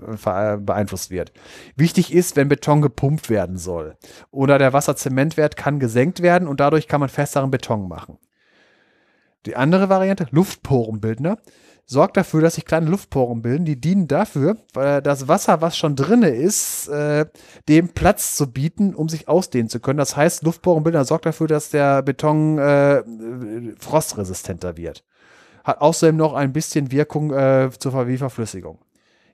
beeinflusst 0.58 1.10
wird. 1.10 1.32
Wichtig 1.74 2.12
ist, 2.12 2.36
wenn 2.36 2.50
Beton 2.50 2.82
gepumpt 2.82 3.30
werden 3.30 3.56
soll. 3.56 3.96
Oder 4.30 4.58
der 4.58 4.74
Wasserzementwert 4.74 5.56
kann 5.56 5.80
gesenkt 5.80 6.20
werden 6.20 6.48
und 6.48 6.60
dadurch 6.60 6.86
kann 6.86 7.00
man 7.00 7.08
festeren 7.08 7.50
Beton 7.50 7.88
machen. 7.88 8.18
Die 9.46 9.56
andere 9.56 9.88
Variante, 9.88 10.26
Luftporenbildner, 10.30 11.38
sorgt 11.90 12.18
dafür, 12.18 12.42
dass 12.42 12.54
sich 12.54 12.66
kleine 12.66 12.90
Luftporen 12.90 13.40
bilden. 13.40 13.64
Die 13.64 13.80
dienen 13.80 14.06
dafür, 14.08 14.58
weil 14.74 15.00
das 15.00 15.26
Wasser, 15.26 15.62
was 15.62 15.76
schon 15.76 15.96
drinne 15.96 16.28
ist, 16.28 16.86
äh, 16.88 17.26
dem 17.68 17.88
Platz 17.88 18.36
zu 18.36 18.52
bieten, 18.52 18.94
um 18.94 19.08
sich 19.08 19.26
ausdehnen 19.26 19.70
zu 19.70 19.80
können. 19.80 19.98
Das 19.98 20.14
heißt, 20.14 20.42
Luftporenbildner 20.42 21.06
sorgt 21.06 21.26
dafür, 21.26 21.48
dass 21.48 21.70
der 21.70 22.02
Beton 22.02 22.58
äh, 22.58 22.98
äh, 22.98 23.74
frostresistenter 23.78 24.76
wird. 24.76 25.02
Hat 25.64 25.80
außerdem 25.80 26.16
noch 26.16 26.34
ein 26.34 26.52
bisschen 26.52 26.92
Wirkung 26.92 27.32
äh, 27.32 27.70
zur 27.78 27.92
Verflüssigung. 27.92 28.78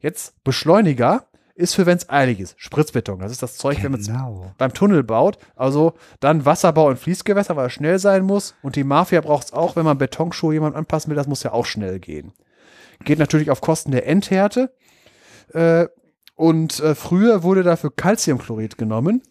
Jetzt 0.01 0.43
Beschleuniger 0.45 1.27
ist 1.55 1.75
für 1.75 1.87
wenn 1.87 1.97
es 1.97 2.11
eilig 2.11 2.41
ist. 2.41 2.55
Spritzbeton, 2.59 3.21
das 3.21 3.31
ist 3.31 3.43
das 3.43 3.57
Zeug, 3.57 3.83
wenn 3.83 3.93
man 3.93 4.01
es 4.01 4.09
genau. 4.09 4.53
beim 4.59 4.75
Tunnel 4.75 5.05
baut. 5.05 5.39
Also 5.55 5.95
dann 6.21 6.45
Wasserbau 6.45 6.89
und 6.89 6.99
Fließgewässer, 6.99 7.57
weil 7.57 7.67
er 7.67 7.71
schnell 7.71 7.99
sein 7.99 8.25
muss. 8.25 8.55
Und 8.63 8.77
die 8.77 8.85
Mafia 8.85 9.21
braucht 9.21 9.47
es 9.47 9.53
auch, 9.53 9.77
wenn 9.77 9.85
man 9.85 9.99
Betonschuhe 9.99 10.55
jemand 10.55 10.75
anpassen 10.75 11.11
will, 11.11 11.17
das 11.17 11.29
muss 11.29 11.43
ja 11.43 11.53
auch 11.53 11.67
schnell 11.67 12.01
gehen. 12.01 12.33
Geht 13.05 13.19
natürlich 13.19 13.51
auf 13.51 13.61
Kosten 13.61 13.93
der 13.93 14.07
Endhärte. 14.07 14.73
Äh, 15.53 15.87
und 16.35 16.81
äh, 16.81 16.95
früher 16.97 17.45
wurde 17.45 17.63
dafür 17.63 17.95
Calciumchlorid 17.95 18.77
genommen, 18.77 19.23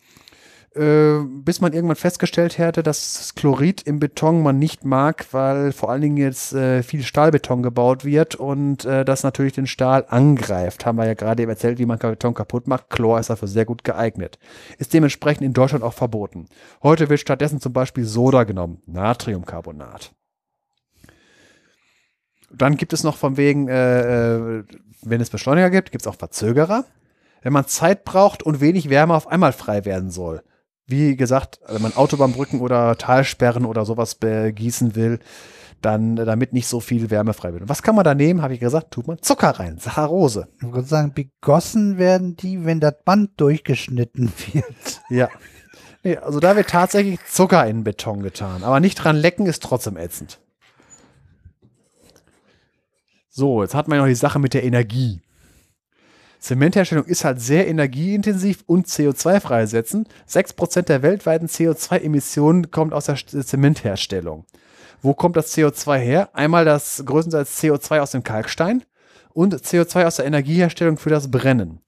äh, 0.76 1.20
bis 1.24 1.62
man 1.62 1.74
irgendwann 1.74 1.96
festgestellt 1.96 2.58
hatte, 2.58 2.82
dass 2.82 3.14
das 3.14 3.36
Chlorid 3.36 3.84
im 3.84 4.00
Beton 4.00 4.42
man 4.42 4.58
nicht 4.58 4.86
mag, 4.86 5.28
weil 5.32 5.72
vor 5.72 5.92
allen 5.92 6.02
Dingen 6.02 6.18
jetzt 6.18 6.54
äh, 6.54 6.82
viel 6.82 7.04
Stahlbeton 7.04 7.62
gebaut 7.62 8.06
wird 8.06 8.36
und 8.36 8.84
äh, 8.86 9.06
das 9.06 9.24
natürlich 9.24 9.54
den 9.54 9.68
Stahl 9.68 10.06
angreift. 10.08 10.86
Haben 10.86 10.98
wir 10.98 11.06
ja 11.06 11.14
gerade 11.14 11.44
erzählt, 11.44 11.78
wie 11.78 11.86
man 11.86 12.00
Beton 12.00 12.34
kaputt 12.34 12.68
macht. 12.68 12.90
Chlor 12.90 13.20
ist 13.20 13.30
dafür 13.30 13.48
sehr 13.48 13.66
gut 13.66 13.84
geeignet. 13.84 14.40
Ist 14.80 14.94
dementsprechend 14.94 15.46
in 15.46 15.54
Deutschland 15.54 15.84
auch 15.84 15.94
verboten. 15.94 16.48
Heute 16.82 17.10
wird 17.10 17.20
stattdessen 17.20 17.62
zum 17.62 17.74
Beispiel 17.74 18.06
Soda 18.06 18.44
genommen, 18.44 18.82
Natriumcarbonat. 18.88 20.12
Dann 22.52 22.78
gibt 22.78 22.94
es 22.94 23.04
noch 23.04 23.18
von 23.18 23.38
wegen, 23.38 23.68
äh, 23.68 24.60
äh, 24.60 24.64
wenn 25.02 25.22
es 25.22 25.30
Beschleuniger 25.30 25.70
gibt, 25.70 25.92
gibt 25.92 26.04
es 26.04 26.08
auch 26.08 26.16
Verzögerer. 26.16 26.86
Wenn 27.42 27.54
man 27.54 27.68
Zeit 27.68 28.06
braucht 28.06 28.42
und 28.42 28.62
wenig 28.62 28.90
Wärme 28.90 29.14
auf 29.14 29.28
einmal 29.28 29.54
frei 29.54 29.86
werden 29.86 30.10
soll. 30.10 30.42
Wie 30.94 31.16
gesagt, 31.16 31.60
wenn 31.68 31.82
man 31.82 31.96
Autobahnbrücken 31.96 32.62
oder 32.62 32.96
Talsperren 32.96 33.66
oder 33.66 33.84
sowas 33.84 34.14
begießen 34.14 34.94
will, 34.94 35.18
dann 35.82 36.16
damit 36.16 36.54
nicht 36.54 36.68
so 36.68 36.80
viel 36.80 37.10
Wärme 37.10 37.34
frei 37.34 37.52
wird. 37.52 37.64
Und 37.64 37.70
was 37.70 37.82
kann 37.82 37.96
man 37.96 38.04
da 38.04 38.14
nehmen? 38.14 38.44
Habe 38.44 38.54
ich 38.54 38.60
gesagt, 38.60 38.92
tut 38.92 39.08
man 39.08 39.20
Zucker 39.20 39.50
rein, 39.50 39.80
Saccharose. 39.80 40.50
Ich 40.62 40.72
würde 40.72 40.88
sagen, 40.88 41.16
begossen 41.16 41.98
werden 41.98 42.36
die, 42.36 42.64
wenn 42.64 42.80
das 42.80 42.94
Band 43.04 43.32
durchgeschnitten 43.38 44.32
wird. 44.54 45.02
Ja. 45.10 45.30
Nee, 46.04 46.18
also 46.18 46.40
da 46.40 46.56
wird 46.56 46.70
tatsächlich 46.70 47.20
Zucker 47.26 47.66
in 47.66 47.78
den 47.78 47.84
Beton 47.84 48.22
getan. 48.22 48.64
Aber 48.64 48.80
nicht 48.80 48.96
dran 48.96 49.16
lecken 49.16 49.48
ist 49.48 49.64
trotzdem 49.64 49.98
ätzend. 49.98 50.40
So, 53.30 53.64
jetzt 53.64 53.74
hat 53.74 53.88
man 53.88 53.98
noch 53.98 54.06
die 54.06 54.14
Sache 54.14 54.38
mit 54.38 54.54
der 54.54 54.64
Energie. 54.64 55.24
Zementherstellung 56.44 57.06
ist 57.06 57.24
halt 57.24 57.40
sehr 57.40 57.70
energieintensiv 57.70 58.64
und 58.66 58.88
CO2 58.88 59.40
freisetzen. 59.40 60.08
6% 60.30 60.82
der 60.82 61.02
weltweiten 61.02 61.48
CO2-Emissionen 61.48 62.70
kommt 62.70 62.94
aus 62.94 63.06
der 63.06 63.16
St- 63.16 63.46
Zementherstellung. 63.46 64.44
Wo 65.02 65.14
kommt 65.14 65.38
das 65.38 65.56
CO2 65.56 65.98
her? 66.00 66.30
Einmal 66.34 66.66
das 66.66 67.02
größtenteils 67.06 67.62
CO2 67.62 68.00
aus 68.02 68.12
dem 68.12 68.24
Kalkstein 68.24 68.84
und 69.32 69.56
CO2 69.56 70.06
aus 70.06 70.18
der 70.18 70.26
Energieherstellung 70.26 70.98
für 70.98 71.10
das 71.10 71.32
Brennen. 71.32 71.80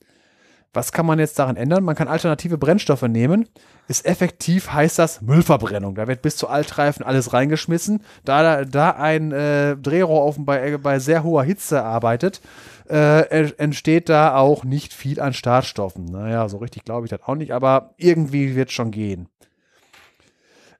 Was 0.73 0.91
kann 0.91 1.05
man 1.05 1.19
jetzt 1.19 1.39
daran 1.39 1.55
ändern? 1.57 1.83
Man 1.83 1.95
kann 1.95 2.07
alternative 2.09 2.57
Brennstoffe 2.57 3.03
nehmen. 3.03 3.47
Ist 3.87 4.05
effektiv, 4.05 4.73
heißt 4.73 4.99
das 4.99 5.21
Müllverbrennung. 5.21 5.95
Da 5.95 6.07
wird 6.07 6.21
bis 6.21 6.35
zu 6.37 6.49
Altreifen 6.49 7.05
alles 7.05 7.31
reingeschmissen. 7.31 8.03
Da, 8.25 8.65
da 8.65 8.91
ein 8.91 9.31
äh, 9.31 9.77
Drehrohrofen 9.77 10.43
bei, 10.45 10.77
bei 10.77 10.99
sehr 10.99 11.23
hoher 11.23 11.43
Hitze 11.43 11.81
arbeitet, 11.83 12.41
äh, 12.89 13.21
en- 13.29 13.57
entsteht 13.57 14.09
da 14.09 14.35
auch 14.37 14.63
nicht 14.63 14.93
viel 14.93 15.19
an 15.19 15.33
Startstoffen. 15.33 16.05
Naja, 16.05 16.47
so 16.49 16.57
richtig 16.57 16.83
glaube 16.85 17.05
ich 17.05 17.09
das 17.09 17.23
auch 17.23 17.35
nicht, 17.35 17.51
aber 17.51 17.93
irgendwie 17.97 18.55
wird 18.55 18.71
schon 18.71 18.91
gehen. 18.91 19.29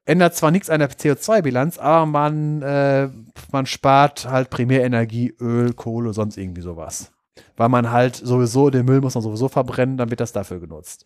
Ändert 0.05 0.35
zwar 0.35 0.51
nichts 0.51 0.69
an 0.69 0.79
der 0.79 0.89
CO2-Bilanz, 0.89 1.79
aber 1.79 2.05
man, 2.05 2.61
äh, 2.61 3.09
man 3.51 3.65
spart 3.65 4.29
halt 4.29 4.51
Primärenergie, 4.51 5.33
Öl, 5.39 5.73
Kohle, 5.73 6.13
sonst 6.13 6.37
irgendwie 6.37 6.61
sowas 6.61 7.11
weil 7.57 7.69
man 7.69 7.91
halt 7.91 8.15
sowieso, 8.15 8.69
den 8.69 8.85
Müll 8.85 9.01
muss 9.01 9.15
man 9.15 9.23
sowieso 9.23 9.47
verbrennen, 9.47 9.97
dann 9.97 10.09
wird 10.09 10.19
das 10.19 10.31
dafür 10.33 10.59
genutzt. 10.59 11.05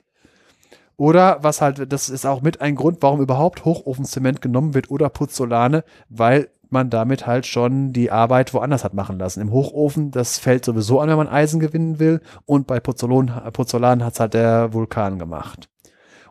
Oder 0.98 1.38
was 1.42 1.62
halt, 1.62 1.92
das 1.92 2.10
ist 2.10 2.26
auch 2.26 2.42
mit 2.42 2.60
ein 2.62 2.76
Grund, 2.76 2.98
warum 3.02 3.22
überhaupt 3.22 3.64
Hochofenzement 3.64 4.42
genommen 4.42 4.74
wird 4.74 4.92
oder 4.92 5.10
Puzzolane, 5.10 5.84
weil 6.10 6.50
man 6.70 6.90
damit 6.90 7.28
halt 7.28 7.46
schon 7.46 7.94
die 7.94 8.12
Arbeit 8.12 8.54
woanders 8.54 8.84
hat 8.84 8.94
machen 8.94 9.20
lassen. 9.20 9.42
Im 9.42 9.52
Hochofen, 9.52 10.12
das 10.12 10.38
fällt 10.38 10.66
sowieso 10.66 11.00
an, 11.00 11.10
wenn 11.10 11.18
man 11.18 11.28
Eisen 11.28 11.60
gewinnen 11.60 12.00
will 12.00 12.22
und 12.46 12.68
bei 12.68 12.80
Puzzolon, 12.80 13.32
Puzzolanen 13.54 14.06
hat 14.06 14.14
es 14.14 14.20
halt 14.20 14.34
der 14.34 14.74
Vulkan 14.74 15.20
gemacht. 15.20 15.70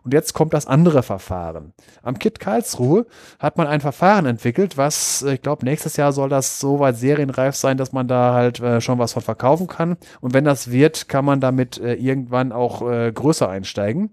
Und 0.08 0.14
jetzt 0.14 0.32
kommt 0.32 0.54
das 0.54 0.66
andere 0.66 1.02
Verfahren. 1.02 1.74
Am 2.02 2.18
KIT 2.18 2.40
Karlsruhe 2.40 3.04
hat 3.38 3.58
man 3.58 3.66
ein 3.66 3.82
Verfahren 3.82 4.24
entwickelt, 4.24 4.78
was, 4.78 5.22
ich 5.22 5.42
glaube, 5.42 5.66
nächstes 5.66 5.98
Jahr 5.98 6.12
soll 6.12 6.30
das 6.30 6.60
so 6.60 6.78
weit 6.78 6.96
serienreif 6.96 7.54
sein, 7.56 7.76
dass 7.76 7.92
man 7.92 8.08
da 8.08 8.32
halt 8.32 8.60
äh, 8.60 8.80
schon 8.80 8.98
was 8.98 9.12
von 9.12 9.22
verkaufen 9.22 9.66
kann. 9.66 9.98
Und 10.20 10.32
wenn 10.32 10.44
das 10.44 10.70
wird, 10.70 11.08
kann 11.08 11.24
man 11.24 11.40
damit 11.40 11.78
äh, 11.78 11.92
irgendwann 11.92 12.52
auch 12.52 12.88
äh, 12.88 13.12
größer 13.12 13.50
einsteigen. 13.50 14.12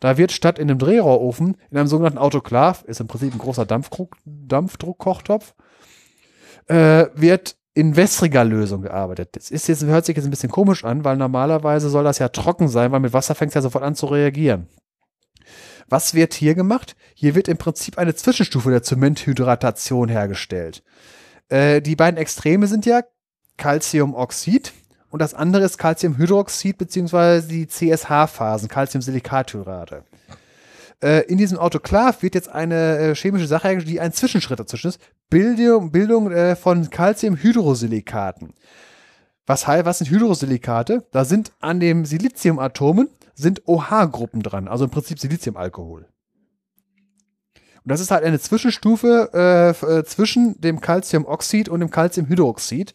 Da 0.00 0.18
wird 0.18 0.32
statt 0.32 0.58
in 0.58 0.70
einem 0.70 0.78
Drehrohrofen 0.78 1.56
in 1.70 1.78
einem 1.78 1.88
sogenannten 1.88 2.18
Autoklav, 2.18 2.82
ist 2.84 3.00
im 3.00 3.06
Prinzip 3.06 3.34
ein 3.34 3.38
großer 3.38 3.66
Dampfdruck, 3.66 4.16
Dampfdruckkochtopf, 4.24 5.54
äh, 6.66 7.06
wird 7.14 7.56
in 7.74 7.94
wässriger 7.94 8.44
Lösung 8.44 8.82
gearbeitet. 8.82 9.30
Das 9.32 9.50
ist 9.50 9.68
jetzt, 9.68 9.84
hört 9.84 10.06
sich 10.06 10.16
jetzt 10.16 10.24
ein 10.24 10.30
bisschen 10.30 10.50
komisch 10.50 10.84
an, 10.84 11.04
weil 11.04 11.16
normalerweise 11.16 11.90
soll 11.90 12.04
das 12.04 12.18
ja 12.18 12.28
trocken 12.28 12.68
sein, 12.68 12.90
weil 12.90 13.00
mit 13.00 13.12
Wasser 13.12 13.34
fängt 13.34 13.50
es 13.50 13.54
ja 13.54 13.60
sofort 13.60 13.84
an 13.84 13.94
zu 13.94 14.06
reagieren. 14.06 14.66
Was 15.88 16.14
wird 16.14 16.34
hier 16.34 16.54
gemacht? 16.54 16.96
Hier 17.14 17.34
wird 17.34 17.48
im 17.48 17.58
Prinzip 17.58 17.98
eine 17.98 18.14
Zwischenstufe 18.14 18.70
der 18.70 18.82
Zementhydratation 18.82 20.08
hergestellt. 20.08 20.82
Äh, 21.48 21.80
die 21.80 21.96
beiden 21.96 22.18
Extreme 22.18 22.66
sind 22.66 22.86
ja 22.86 23.02
Calciumoxid 23.56 24.72
und 25.10 25.20
das 25.20 25.34
andere 25.34 25.64
ist 25.64 25.78
Calciumhydroxid 25.78 26.78
beziehungsweise 26.78 27.48
die 27.48 27.66
CSH-Phasen, 27.66 28.68
Calciumsilikathydrate. 28.68 30.04
Äh, 31.02 31.26
in 31.26 31.38
diesem 31.38 31.58
Autoklav 31.58 32.22
wird 32.22 32.34
jetzt 32.34 32.48
eine 32.48 32.98
äh, 32.98 33.14
chemische 33.14 33.46
Sache 33.46 33.68
hergestellt, 33.68 33.94
die 33.94 34.00
ein 34.00 34.12
Zwischenschritt 34.12 34.58
dazwischen 34.58 34.88
ist. 34.88 35.00
Bildung, 35.28 35.90
Bildung 35.90 36.30
äh, 36.30 36.56
von 36.56 36.88
Calciumhydrosilikaten. 36.90 38.54
Was, 39.46 39.66
was 39.68 39.98
sind 39.98 40.10
Hydrosilikate? 40.10 41.04
Da 41.12 41.24
sind 41.24 41.52
an 41.60 41.78
den 41.78 42.04
Siliziumatomen 42.04 43.08
sind 43.34 43.62
OH-Gruppen 43.66 44.42
dran, 44.42 44.66
also 44.66 44.84
im 44.86 44.90
Prinzip 44.90 45.20
Siliziumalkohol. 45.20 46.06
Und 47.86 47.92
das 47.92 48.00
ist 48.00 48.10
halt 48.10 48.24
eine 48.24 48.40
Zwischenstufe 48.40 49.30
äh, 49.32 49.98
äh, 49.98 50.04
zwischen 50.04 50.60
dem 50.60 50.80
Calciumoxid 50.80 51.68
und 51.68 51.78
dem 51.78 51.90
Calciumhydroxid. 51.90 52.94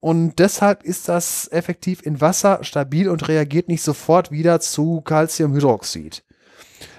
Und 0.00 0.40
deshalb 0.40 0.82
ist 0.82 1.08
das 1.08 1.46
effektiv 1.52 2.02
in 2.04 2.20
Wasser 2.20 2.58
stabil 2.62 3.08
und 3.08 3.28
reagiert 3.28 3.68
nicht 3.68 3.82
sofort 3.84 4.32
wieder 4.32 4.58
zu 4.58 5.00
Calciumhydroxid. 5.02 6.24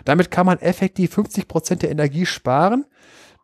Damit 0.05 0.31
kann 0.31 0.45
man 0.45 0.59
effektiv 0.59 1.17
50% 1.17 1.75
der 1.79 1.91
Energie 1.91 2.25
sparen. 2.25 2.85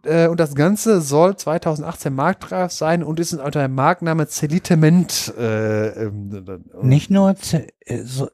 Äh, 0.06 0.30
und 0.30 0.40
das 0.40 0.56
Ganze 0.56 1.02
soll 1.02 1.36
2018 1.36 2.14
marktreif 2.14 2.72
sein 2.72 3.03
und 3.03 3.19
ist 3.19 3.34
unter 3.34 3.61
dem 3.64 3.76
Markenname 3.76 4.28
Celitement. 4.30 5.34
Äh, 5.38 6.06
ähm, 6.06 6.45
Nicht 6.84 7.11
nur, 7.11 7.36
Z- 7.36 7.68
äh, 7.82 8.03
so, 8.03 8.30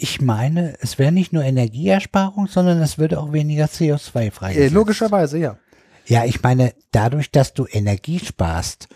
ich 0.00 0.20
meine, 0.20 0.74
es 0.80 0.96
wäre 0.98 1.10
nicht 1.12 1.32
nur 1.32 1.42
Energieersparung, 1.42 2.46
sondern 2.46 2.80
es 2.80 2.98
würde 2.98 3.18
auch 3.20 3.32
weniger 3.32 3.64
CO2 3.66 4.20
äh, 4.26 4.30
freigesetzt. 4.30 4.74
logischerweise, 4.74 5.38
ja. 5.38 5.58
Ja, 6.06 6.24
ich 6.24 6.40
meine, 6.42 6.72
dadurch, 6.92 7.30
dass 7.32 7.52
du 7.52 7.66
Energie 7.70 8.18
sparst 8.20 8.88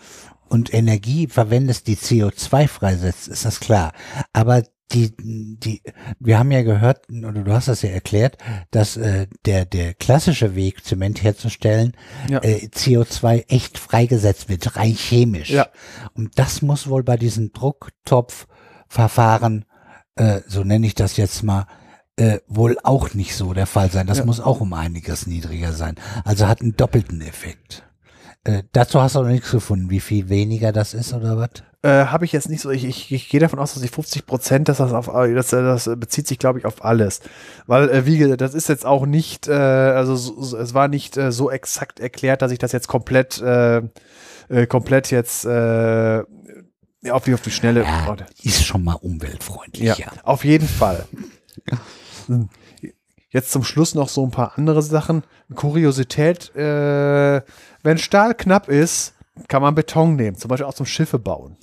und 0.49 0.73
Energie 0.73 1.27
verwendest, 1.27 1.87
die 1.87 1.97
CO2 1.97 2.67
freisetzt, 2.67 3.27
ist 3.27 3.45
das 3.45 3.59
klar. 3.59 3.91
Aber 4.31 4.63
die, 4.93 5.11
die, 5.19 5.81
wir 6.19 6.37
haben 6.39 6.51
ja 6.51 6.61
gehört, 6.61 7.07
oder 7.09 7.43
du 7.43 7.51
hast 7.51 7.67
das 7.67 7.81
ja 7.81 7.89
erklärt, 7.89 8.37
dass 8.71 8.95
äh, 8.95 9.27
der, 9.45 9.65
der 9.65 9.93
klassische 9.95 10.55
Weg, 10.55 10.85
Zement 10.85 11.21
herzustellen, 11.23 11.93
Ja. 12.29 12.39
äh, 12.43 12.67
CO2 12.67 13.45
echt 13.49 13.77
freigesetzt 13.77 14.47
wird, 14.49 14.75
rein 14.77 14.93
chemisch. 14.93 15.49
Ja. 15.49 15.67
Und 16.13 16.37
das 16.39 16.61
muss 16.61 16.87
wohl 16.87 17.03
bei 17.03 17.17
diesen 17.17 17.51
Drucktopfverfahren, 17.53 19.65
äh, 20.15 20.41
so 20.47 20.63
nenne 20.63 20.85
ich 20.85 20.95
das 20.95 21.17
jetzt 21.17 21.43
mal, 21.43 21.65
äh, 22.15 22.39
wohl 22.47 22.77
auch 22.83 23.13
nicht 23.13 23.35
so 23.35 23.53
der 23.53 23.65
Fall 23.65 23.89
sein. 23.91 24.05
Das 24.07 24.19
Ja. 24.19 24.25
muss 24.25 24.39
auch 24.39 24.61
um 24.61 24.73
einiges 24.73 25.25
niedriger 25.27 25.71
sein. 25.73 25.95
Also 26.25 26.47
hat 26.47 26.61
einen 26.61 26.75
doppelten 26.75 27.21
Effekt. 27.21 27.83
Äh, 28.43 28.63
dazu 28.73 29.01
hast 29.01 29.15
du 29.15 29.21
noch 29.21 29.29
nichts 29.29 29.49
gefunden, 29.51 29.89
wie 29.89 30.01
viel 30.01 30.29
weniger 30.29 30.71
das 30.71 30.93
ist 30.93 31.13
oder 31.13 31.37
was? 31.37 31.49
Äh, 31.81 32.05
Habe 32.07 32.25
ich 32.25 32.31
jetzt 32.33 32.49
nicht 32.49 32.61
so, 32.61 32.69
ich, 32.71 32.85
ich, 32.85 33.11
ich 33.11 33.29
gehe 33.29 33.39
davon 33.39 33.57
aus, 33.59 33.73
dass 33.73 33.83
ich 33.83 33.91
50 33.91 34.25
Prozent, 34.25 34.69
dass 34.69 34.77
das 34.77 34.93
auf, 34.93 35.07
das, 35.07 35.49
das 35.49 35.89
bezieht 35.97 36.27
sich, 36.27 36.39
glaube 36.39 36.59
ich, 36.59 36.65
auf 36.65 36.83
alles. 36.85 37.21
Weil, 37.67 37.89
äh, 37.89 38.05
wie 38.05 38.17
gesagt, 38.17 38.41
das 38.41 38.53
ist 38.53 38.69
jetzt 38.69 38.85
auch 38.85 39.05
nicht, 39.05 39.47
äh, 39.47 39.53
also 39.53 40.15
so, 40.15 40.41
so- 40.41 40.57
es 40.57 40.73
war 40.73 40.87
nicht 40.89 41.17
äh, 41.17 41.31
so 41.31 41.49
exakt 41.49 41.99
erklärt, 41.99 42.41
dass 42.41 42.51
ich 42.51 42.59
das 42.59 42.73
jetzt 42.73 42.87
komplett, 42.87 43.41
äh, 43.41 43.77
äh, 44.49 44.67
komplett 44.67 45.09
jetzt 45.11 45.45
äh, 45.45 46.21
auf 47.09 47.23
die, 47.23 47.33
auf 47.33 47.41
die 47.41 47.51
Schnelle. 47.51 47.83
Ja, 47.83 48.15
ist 48.41 48.65
schon 48.65 48.83
mal 48.83 48.95
umweltfreundlich, 48.95 49.97
ja. 49.97 50.07
Auf 50.23 50.45
jeden 50.45 50.67
Fall. 50.67 51.05
Jetzt 53.29 53.51
zum 53.51 53.63
Schluss 53.63 53.95
noch 53.95 54.09
so 54.09 54.23
ein 54.23 54.31
paar 54.31 54.57
andere 54.57 54.81
Sachen. 54.81 55.23
Kuriosität, 55.55 56.55
äh, 56.55 57.41
wenn 57.81 57.97
Stahl 57.97 58.35
knapp 58.35 58.69
ist, 58.69 59.15
kann 59.47 59.61
man 59.61 59.75
Beton 59.75 60.15
nehmen, 60.15 60.37
zum 60.37 60.49
Beispiel 60.49 60.67
auch 60.67 60.73
zum 60.75 60.85
Schiffe 60.85 61.19
bauen. 61.19 61.57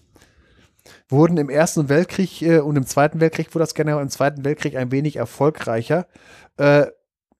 Wurden 1.08 1.36
im 1.36 1.48
Ersten 1.48 1.88
Weltkrieg 1.88 2.42
äh, 2.42 2.58
und 2.58 2.76
im 2.76 2.86
Zweiten 2.86 3.20
Weltkrieg 3.20 3.54
wurde 3.54 3.62
das 3.62 3.74
gerne 3.74 4.00
im 4.00 4.08
Zweiten 4.08 4.44
Weltkrieg 4.44 4.76
ein 4.76 4.90
wenig 4.90 5.16
erfolgreicher. 5.16 6.06
Äh, 6.56 6.86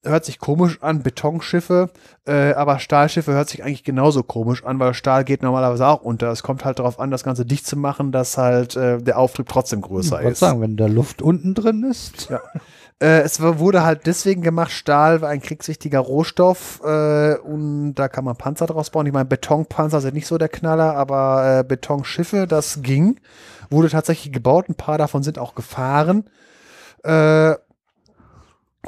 hört 0.05 0.25
sich 0.25 0.39
komisch 0.39 0.83
an, 0.83 1.03
Betonschiffe, 1.03 1.91
äh, 2.27 2.53
aber 2.55 2.79
Stahlschiffe 2.79 3.33
hört 3.33 3.49
sich 3.49 3.63
eigentlich 3.63 3.85
genauso 3.85 4.23
komisch 4.23 4.65
an, 4.65 4.79
weil 4.79 4.95
Stahl 4.95 5.25
geht 5.25 5.43
normalerweise 5.43 5.87
auch 5.87 6.03
unter. 6.03 6.31
Es 6.31 6.43
kommt 6.43 6.65
halt 6.65 6.79
darauf 6.79 6.99
an, 6.99 7.11
das 7.11 7.23
Ganze 7.25 7.45
dicht 7.45 7.67
zu 7.67 7.77
machen, 7.77 8.13
dass 8.13 8.39
halt 8.39 8.77
äh, 8.77 8.99
der 8.99 9.19
Auftrieb 9.19 9.49
trotzdem 9.49 9.83
größer 9.83 10.17
Ich 10.19 10.25
wollte 10.25 10.33
ist. 10.33 10.39
sagen, 10.41 10.61
wenn 10.61 10.77
da 10.77 10.87
Luft 10.87 11.21
unten 11.23 11.55
drin 11.55 11.85
ist. 11.85 12.31
Äh, 13.03 13.21
es 13.23 13.41
wurde 13.41 13.83
halt 13.83 14.07
deswegen 14.07 14.43
gemacht, 14.43 14.71
Stahl 14.73 15.23
war 15.23 15.31
ein 15.31 15.41
kriegswichtiger 15.41 16.01
Rohstoff 16.01 16.81
äh, 16.85 17.35
und 17.37 17.95
da 17.95 18.09
kann 18.09 18.25
man 18.25 18.37
Panzer 18.37 18.67
draus 18.67 18.91
bauen. 18.91 19.07
Ich 19.07 19.13
meine, 19.13 19.25
Betonpanzer 19.25 20.03
sind 20.03 20.15
nicht 20.15 20.27
so 20.27 20.37
der 20.37 20.51
Knaller, 20.51 20.95
aber 20.97 21.61
äh, 21.61 21.65
Betonschiffe, 21.65 22.47
das 22.47 22.83
ging. 22.83 23.19
Wurde 23.71 23.89
tatsächlich 23.89 24.33
gebaut, 24.33 24.69
ein 24.69 24.75
paar 24.75 24.99
davon 24.99 25.23
sind 25.23 25.39
auch 25.39 25.55
gefahren. 25.55 26.25
Äh, 27.03 27.55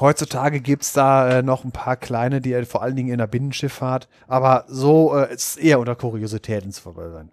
heutzutage 0.01 0.61
gibt's 0.61 0.93
da 0.93 1.39
äh, 1.39 1.43
noch 1.43 1.65
ein 1.65 1.73
paar 1.73 1.97
kleine, 1.97 2.41
die 2.41 2.53
äh, 2.53 2.65
vor 2.65 2.83
allen 2.83 2.97
Dingen 2.97 3.11
in 3.11 3.19
der 3.19 3.27
Binnenschifffahrt, 3.27 4.09
aber 4.27 4.65
so 4.69 5.17
äh, 5.17 5.35
ist 5.35 5.59
eher 5.59 5.81
unter 5.81 5.97
Kuriositäten 5.97 6.73
zu 6.73 6.83
verwalten. 6.83 7.31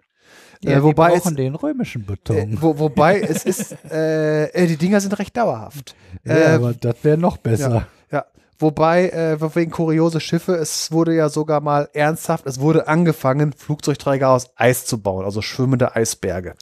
Ja, 0.62 0.72
äh, 0.72 0.82
wobei 0.82 1.08
wir 1.08 1.16
es, 1.16 1.22
brauchen 1.22 1.36
den 1.36 1.54
römischen 1.54 2.04
Beton. 2.04 2.36
äh, 2.36 2.62
wo, 2.62 2.78
wobei 2.78 3.20
es 3.20 3.44
ist, 3.44 3.76
äh, 3.90 4.46
äh, 4.46 4.66
die 4.66 4.76
Dinger 4.76 5.00
sind 5.00 5.18
recht 5.18 5.36
dauerhaft. 5.36 5.94
ja, 6.24 6.54
aber 6.56 6.74
das 6.74 6.96
wäre 7.02 7.16
noch 7.16 7.38
besser. 7.38 7.86
Ja, 8.10 8.26
wobei, 8.58 9.08
äh, 9.08 9.54
wegen 9.54 9.70
kuriose 9.70 10.20
Schiffe, 10.20 10.54
es 10.54 10.92
wurde 10.92 11.14
ja 11.14 11.30
sogar 11.30 11.60
mal 11.60 11.88
ernsthaft, 11.94 12.46
es 12.46 12.60
wurde 12.60 12.88
angefangen, 12.88 13.52
Flugzeugträger 13.54 14.28
aus 14.28 14.50
Eis 14.56 14.84
zu 14.84 15.00
bauen, 15.00 15.24
also 15.24 15.40
schwimmende 15.40 15.96
Eisberge. 15.96 16.54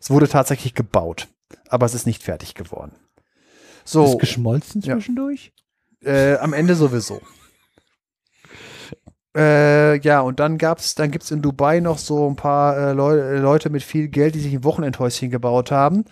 Es 0.00 0.10
wurde 0.10 0.28
tatsächlich 0.28 0.74
gebaut, 0.74 1.28
aber 1.68 1.86
es 1.86 1.94
ist 1.94 2.06
nicht 2.06 2.22
fertig 2.22 2.54
geworden. 2.54 2.92
So, 3.84 4.04
Ist 4.04 4.18
geschmolzen 4.18 4.80
Ja. 4.82 4.94
zwischendurch? 4.94 5.52
äh, 6.04 6.36
am 6.38 6.52
Ende 6.52 6.74
sowieso. 6.74 7.20
Äh, 9.36 10.00
ja, 10.00 10.20
und 10.22 10.40
dann 10.40 10.58
gab's, 10.58 10.94
dann 10.96 11.10
gibt's 11.12 11.30
in 11.30 11.40
Dubai 11.40 11.78
noch 11.80 11.98
so 11.98 12.28
ein 12.28 12.34
paar 12.36 12.76
äh, 12.76 12.92
Leu 12.92 13.16
äh, 13.16 13.38
Leute 13.38 13.70
mit 13.70 13.82
viel 13.84 14.08
Geld, 14.08 14.34
die 14.34 14.40
sich 14.40 14.52
ein 14.52 14.64
Wochenendhäuschen 14.64 15.30
gebaut 15.30 15.70
haben. 15.70 16.04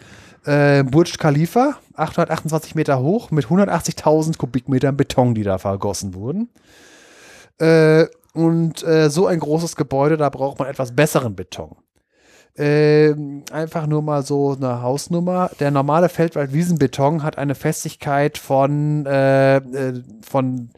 Äh, 0.45 0.85
Burj 0.85 1.17
Khalifa, 1.19 1.77
828 1.95 2.77
Meter 2.77 3.01
hoch, 3.01 3.33
mit 3.33 3.47
180.000 3.47 4.39
Kubikmetern 4.39 4.97
Beton, 4.97 5.35
die 5.35 5.43
da 5.43 5.59
vergossen 5.59 6.15
wurden. 6.15 6.49
Äh, 7.59 8.07
und 8.35 8.85
äh, 8.85 9.11
so 9.11 9.27
ein 9.27 9.41
großes 9.41 9.75
Gebäude, 9.75 10.17
da 10.17 10.29
braucht 10.31 10.61
man 10.61 10.69
etwas 10.69 10.95
besseren 10.95 11.35
Beton. 11.35 11.75
Ähm, 12.59 13.45
einfach 13.53 13.87
nur 13.87 14.03
mal 14.03 14.23
so 14.23 14.57
eine 14.57 14.83
Hausnummer. 14.83 15.51
Der 15.61 15.70
normale 15.70 16.09
Feldwald-Wiesenbeton 16.09 17.23
hat 17.23 17.39
eine 17.39 17.55
Festigkeit 17.55 18.37
von, 18.37 19.07
äh, 19.07 19.59
äh, 19.59 20.03
von 20.28 20.70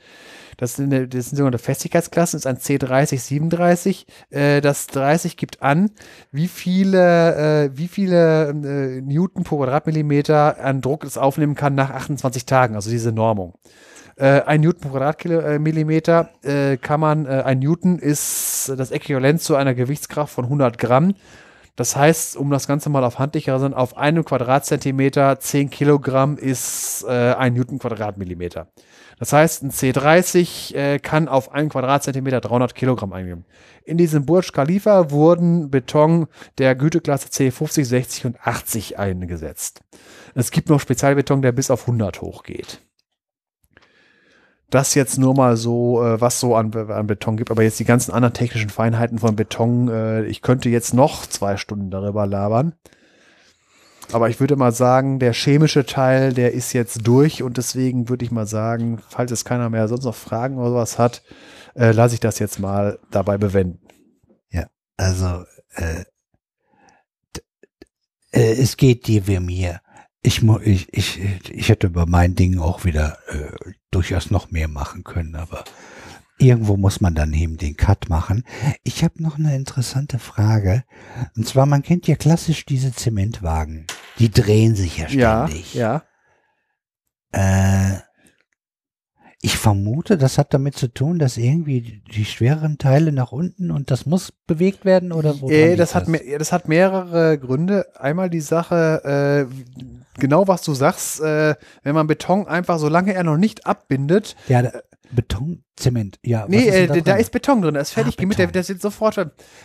das 0.60 0.74
sind, 0.76 0.90
das 0.92 1.30
sind 1.30 1.38
sogenannte 1.38 1.58
Festigkeitsklassen, 1.58 2.36
ist 2.36 2.46
ein 2.46 2.58
C30, 2.58 3.18
37. 3.18 4.06
Äh, 4.28 4.60
das 4.60 4.88
30 4.88 5.38
gibt 5.38 5.62
an, 5.62 5.90
wie 6.32 6.48
viele, 6.48 7.64
äh, 7.64 7.70
wie 7.78 7.88
viele 7.88 8.50
äh, 8.50 9.00
Newton 9.00 9.44
pro 9.44 9.56
Quadratmillimeter 9.56 10.62
an 10.62 10.82
Druck 10.82 11.04
es 11.04 11.16
aufnehmen 11.16 11.54
kann 11.54 11.74
nach 11.74 11.88
28 11.88 12.44
Tagen, 12.44 12.74
also 12.74 12.90
diese 12.90 13.10
Normung. 13.10 13.54
Äh, 14.16 14.42
ein 14.42 14.60
Newton 14.60 14.82
pro 14.82 14.98
Quadratmillimeter 14.98 16.28
äh, 16.42 16.76
kann 16.76 17.00
man, 17.00 17.26
ein 17.26 17.60
Newton 17.60 17.98
ist 17.98 18.70
das 18.76 18.90
Äquivalent 18.90 19.40
zu 19.40 19.56
einer 19.56 19.72
Gewichtskraft 19.72 20.34
von 20.34 20.44
100 20.44 20.76
Gramm. 20.76 21.14
Das 21.80 21.96
heißt, 21.96 22.36
um 22.36 22.50
das 22.50 22.66
Ganze 22.66 22.90
mal 22.90 23.04
auf 23.04 23.18
handlicher 23.18 23.58
sind, 23.58 23.72
auf 23.72 23.96
einem 23.96 24.22
Quadratzentimeter 24.22 25.40
10 25.40 25.70
Kilogramm 25.70 26.36
ist 26.36 27.06
äh, 27.08 27.32
ein 27.32 27.54
Newton 27.54 27.78
Quadratmillimeter. 27.78 28.66
Das 29.18 29.32
heißt, 29.32 29.62
ein 29.62 29.70
C30 29.70 30.74
äh, 30.74 30.98
kann 30.98 31.26
auf 31.26 31.52
einen 31.52 31.70
Quadratzentimeter 31.70 32.42
300 32.42 32.74
Kilogramm 32.74 33.14
einnehmen. 33.14 33.46
In 33.82 33.96
diesem 33.96 34.26
Burj 34.26 34.52
Khalifa 34.52 35.10
wurden 35.10 35.70
Beton 35.70 36.26
der 36.58 36.74
Güteklasse 36.74 37.28
C50, 37.28 37.86
60 37.86 38.26
und 38.26 38.36
80 38.46 38.98
eingesetzt. 38.98 39.80
Es 40.34 40.50
gibt 40.50 40.68
noch 40.68 40.80
Spezialbeton, 40.80 41.40
der 41.40 41.52
bis 41.52 41.70
auf 41.70 41.88
100 41.88 42.20
hochgeht. 42.20 42.82
Das 44.70 44.94
jetzt 44.94 45.18
nur 45.18 45.34
mal 45.34 45.56
so, 45.56 46.02
äh, 46.02 46.20
was 46.20 46.40
so 46.40 46.54
an, 46.54 46.72
an 46.74 47.06
Beton 47.06 47.36
gibt, 47.36 47.50
aber 47.50 47.62
jetzt 47.62 47.80
die 47.80 47.84
ganzen 47.84 48.12
anderen 48.12 48.34
technischen 48.34 48.70
Feinheiten 48.70 49.18
von 49.18 49.36
Beton, 49.36 49.88
äh, 49.88 50.24
ich 50.24 50.42
könnte 50.42 50.68
jetzt 50.68 50.94
noch 50.94 51.26
zwei 51.26 51.56
Stunden 51.56 51.90
darüber 51.90 52.26
labern. 52.26 52.74
Aber 54.12 54.28
ich 54.28 54.40
würde 54.40 54.56
mal 54.56 54.72
sagen, 54.72 55.18
der 55.18 55.32
chemische 55.32 55.86
Teil, 55.86 56.32
der 56.32 56.52
ist 56.52 56.72
jetzt 56.72 57.06
durch 57.06 57.42
und 57.42 57.56
deswegen 57.58 58.08
würde 58.08 58.24
ich 58.24 58.30
mal 58.32 58.46
sagen, 58.46 58.98
falls 59.08 59.30
es 59.30 59.44
keiner 59.44 59.70
mehr 59.70 59.86
sonst 59.86 60.04
noch 60.04 60.16
Fragen 60.16 60.58
oder 60.58 60.70
sowas 60.70 60.98
hat, 60.98 61.22
äh, 61.74 61.92
lasse 61.92 62.14
ich 62.14 62.20
das 62.20 62.38
jetzt 62.38 62.58
mal 62.58 62.98
dabei 63.10 63.38
bewenden. 63.38 63.80
Also, 65.00 65.46
äh, 65.76 66.04
äh, 68.32 68.52
es 68.60 68.76
geht 68.76 69.06
dir 69.06 69.26
wie 69.26 69.40
mir. 69.40 69.80
Ich, 70.20 70.42
ich, 70.42 70.92
ich, 70.92 71.18
ich 71.50 71.68
hätte 71.70 71.86
über 71.86 72.04
mein 72.04 72.34
Ding 72.34 72.58
auch 72.58 72.84
wieder 72.84 73.16
äh, 73.28 73.72
durchaus 73.90 74.30
noch 74.30 74.50
mehr 74.50 74.68
machen 74.68 75.04
können, 75.04 75.34
aber 75.34 75.64
irgendwo 76.38 76.76
muss 76.76 77.00
man 77.00 77.14
dann 77.14 77.32
eben 77.34 77.56
den 77.58 77.76
Cut 77.76 78.08
machen. 78.08 78.44
Ich 78.82 79.04
habe 79.04 79.22
noch 79.22 79.38
eine 79.38 79.54
interessante 79.54 80.18
Frage. 80.18 80.84
Und 81.36 81.46
zwar, 81.46 81.66
man 81.66 81.82
kennt 81.82 82.06
ja 82.06 82.16
klassisch 82.16 82.64
diese 82.64 82.92
Zementwagen. 82.92 83.86
Die 84.18 84.30
drehen 84.30 84.74
sich 84.74 84.98
ja 84.98 85.08
Ja, 85.08 85.46
ständig. 85.46 85.74
ja. 85.74 86.02
Äh, 87.32 87.98
ich 89.42 89.56
vermute, 89.56 90.18
das 90.18 90.36
hat 90.36 90.52
damit 90.52 90.76
zu 90.76 90.88
tun, 90.88 91.18
dass 91.18 91.36
irgendwie 91.38 92.02
die- 92.12 92.24
schwereren 92.26 92.76
Teile 92.76 93.10
nach 93.10 93.32
unten 93.32 93.70
und 93.70 93.90
das 93.90 94.04
muss 94.04 94.32
bewegt 94.46 94.84
werden 94.84 95.12
oder 95.12 95.40
woran 95.40 95.54
Äh, 95.54 95.68
liegt 95.68 95.80
das, 95.80 95.94
hat 95.94 96.08
ja, 96.08 96.38
das 96.38 96.52
hat 96.52 96.68
mehrere 96.68 97.38
Gründe. 97.38 97.86
Einmal 97.98 98.28
die 98.28 98.40
Sache, 98.42 99.48
äh, 99.48 99.99
genau 100.20 100.46
was 100.46 100.62
du 100.62 100.74
sagst, 100.74 101.20
äh, 101.20 101.54
wenn 101.82 101.94
man 101.94 102.06
Beton 102.06 102.46
einfach, 102.46 102.78
solange 102.78 103.14
er 103.14 103.24
noch 103.24 103.36
nicht 103.36 103.66
abbindet, 103.66 104.36
Ja, 104.48 104.62
da, 104.62 104.70
Beton, 105.12 105.64
Zement. 105.74 106.20
Ja, 106.22 106.44
nee, 106.46 106.58
ist 106.68 106.72
äh, 106.74 106.86
da, 106.86 106.94
drin? 107.00 107.16
ist 107.16 107.32
Beton 107.32 107.62
drin, 107.62 107.74
da 107.74 107.80
ist 107.80 107.90
fertig 107.90 108.14
Ah, 108.16 108.20
gemietet, 108.20 108.38
der, 108.38 108.46
der 108.52 108.62
sitzt 108.62 108.82
sofort. 108.82 109.18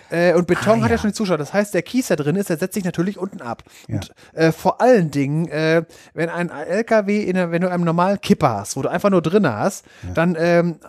Äh, 0.09 0.34
und 0.34 0.48
Beton 0.48 0.80
Ah, 0.80 0.84
hat 0.85 0.90
ja 0.90 0.95
ja. 0.95 0.98
schon 0.98 1.11
die 1.11 1.14
Zuschauer. 1.14 1.38
Das 1.38 1.53
heißt, 1.53 1.72
der 1.75 1.84
Kies, 1.84 2.08
der 2.08 2.17
drin 2.17 2.35
ist, 2.35 2.50
der 2.50 2.58
setzt 2.58 2.74
sich 2.74 2.84
natürlich 2.84 3.19
unten 3.19 3.42
ab. 3.42 3.61
Ja. 3.88 3.95
Und 3.98 4.11
äh, 4.34 4.51
vor 4.51 4.82
allen 4.82 5.11
Dingen, 5.11 5.48
äh, 5.50 5.84
wenn 6.16 6.30
ein 6.30 6.50
LKW, 6.50 7.22
in 7.22 7.35
wenn 7.51 7.61
du 7.61 7.69
einen 7.69 7.84
normalen 7.84 8.19
Kipper 8.22 8.50
hast, 8.56 8.75
wo 8.75 8.82
du 8.82 8.90
einfach 8.90 9.11
nur 9.11 9.22
drin 9.22 9.48
hast, 9.48 9.85
dann, 10.16 10.35
ähm, 10.40 10.80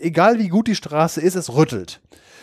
egal 0.00 0.38
wie 0.38 0.48
gut 0.48 0.68
die 0.68 0.76
Straße 0.76 1.20
ist, 1.20 1.34
es 1.34 1.52
rüttelt. 1.52 2.00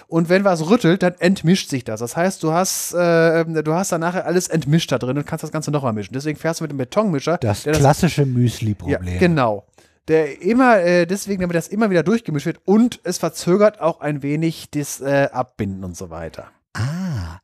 Und 0.08 0.30
wenn 0.30 0.44
was 0.44 0.70
rüttelt, 0.70 1.02
dann 1.04 1.14
entmischt 1.20 1.70
sich 1.70 1.84
das. 1.84 2.00
Das 2.00 2.16
heißt, 2.16 2.44
du 2.44 2.52
hast, 2.54 2.94
äh, 2.94 3.46
du 3.46 3.74
hast 3.74 3.92
dann 3.92 4.02
nachher 4.02 4.26
alles 4.26 4.48
entmischt 4.48 4.92
da 4.92 4.98
drin 5.00 5.18
und 5.18 5.26
kannst 5.26 5.44
das 5.44 5.52
Ganze 5.52 5.72
nochmal 5.72 5.94
mischen. 5.94 6.14
Deswegen 6.14 6.38
fährst 6.38 6.60
du 6.60 6.64
mit 6.66 6.72
dem 6.72 6.78
Betonmischer. 6.78 7.38
das 7.38 7.64
klassische 7.64 8.22
ja, 8.24 8.28
Müsli-Problem. 8.28 9.20
genau. 9.20 9.66
Der 10.10 10.42
immer, 10.42 10.80
äh, 10.82 11.06
deswegen, 11.06 11.42
damit 11.42 11.56
das 11.56 11.70
immer 11.70 11.90
wieder 11.90 12.04
durchgemischt 12.04 12.46
wird 12.46 12.60
und 12.66 13.00
es 13.04 13.18
verzögert 13.20 13.80
auch 13.80 14.02
ein 14.02 14.22
wenig 14.22 14.70
das 14.72 15.00
äh, 15.00 15.30
Abbinden 15.32 15.84
und 15.86 15.96
so 15.96 16.10
weiter. 16.10 16.48
Ah, 16.74 17.40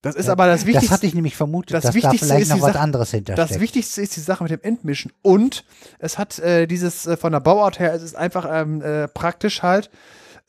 Das 0.00 0.14
ist 0.16 0.30
aber 0.30 0.46
das 0.46 0.60
das 0.60 0.66
Wichtigste. 0.66 0.90
hatte 0.94 1.06
ich 1.06 1.14
nämlich 1.14 1.36
vermutet, 1.36 1.74
das 1.74 1.82
dass 1.84 1.90
da 1.92 1.94
Wichtigste 1.94 2.26
vielleicht 2.26 2.42
ist 2.44 2.48
noch 2.48 2.62
was 2.62 2.72
Sache- 2.72 2.80
anderes 2.80 3.10
Das 3.10 3.14
hintersteckt. 3.18 3.60
Wichtigste 3.60 4.00
ist 4.00 4.16
die 4.16 4.20
Sache 4.20 4.42
mit 4.42 4.50
dem 4.50 4.60
Entmischen 4.62 5.12
und 5.20 5.64
es 5.98 6.16
hat 6.16 6.38
äh, 6.38 6.66
dieses 6.66 7.06
äh, 7.06 7.16
von 7.18 7.30
der 7.32 7.40
Bauart 7.40 7.78
her, 7.78 7.92
es 7.92 8.02
ist 8.02 8.16
einfach 8.16 8.48
ähm, 8.50 8.80
äh, 8.80 9.06
praktisch 9.08 9.62
halt. 9.62 9.90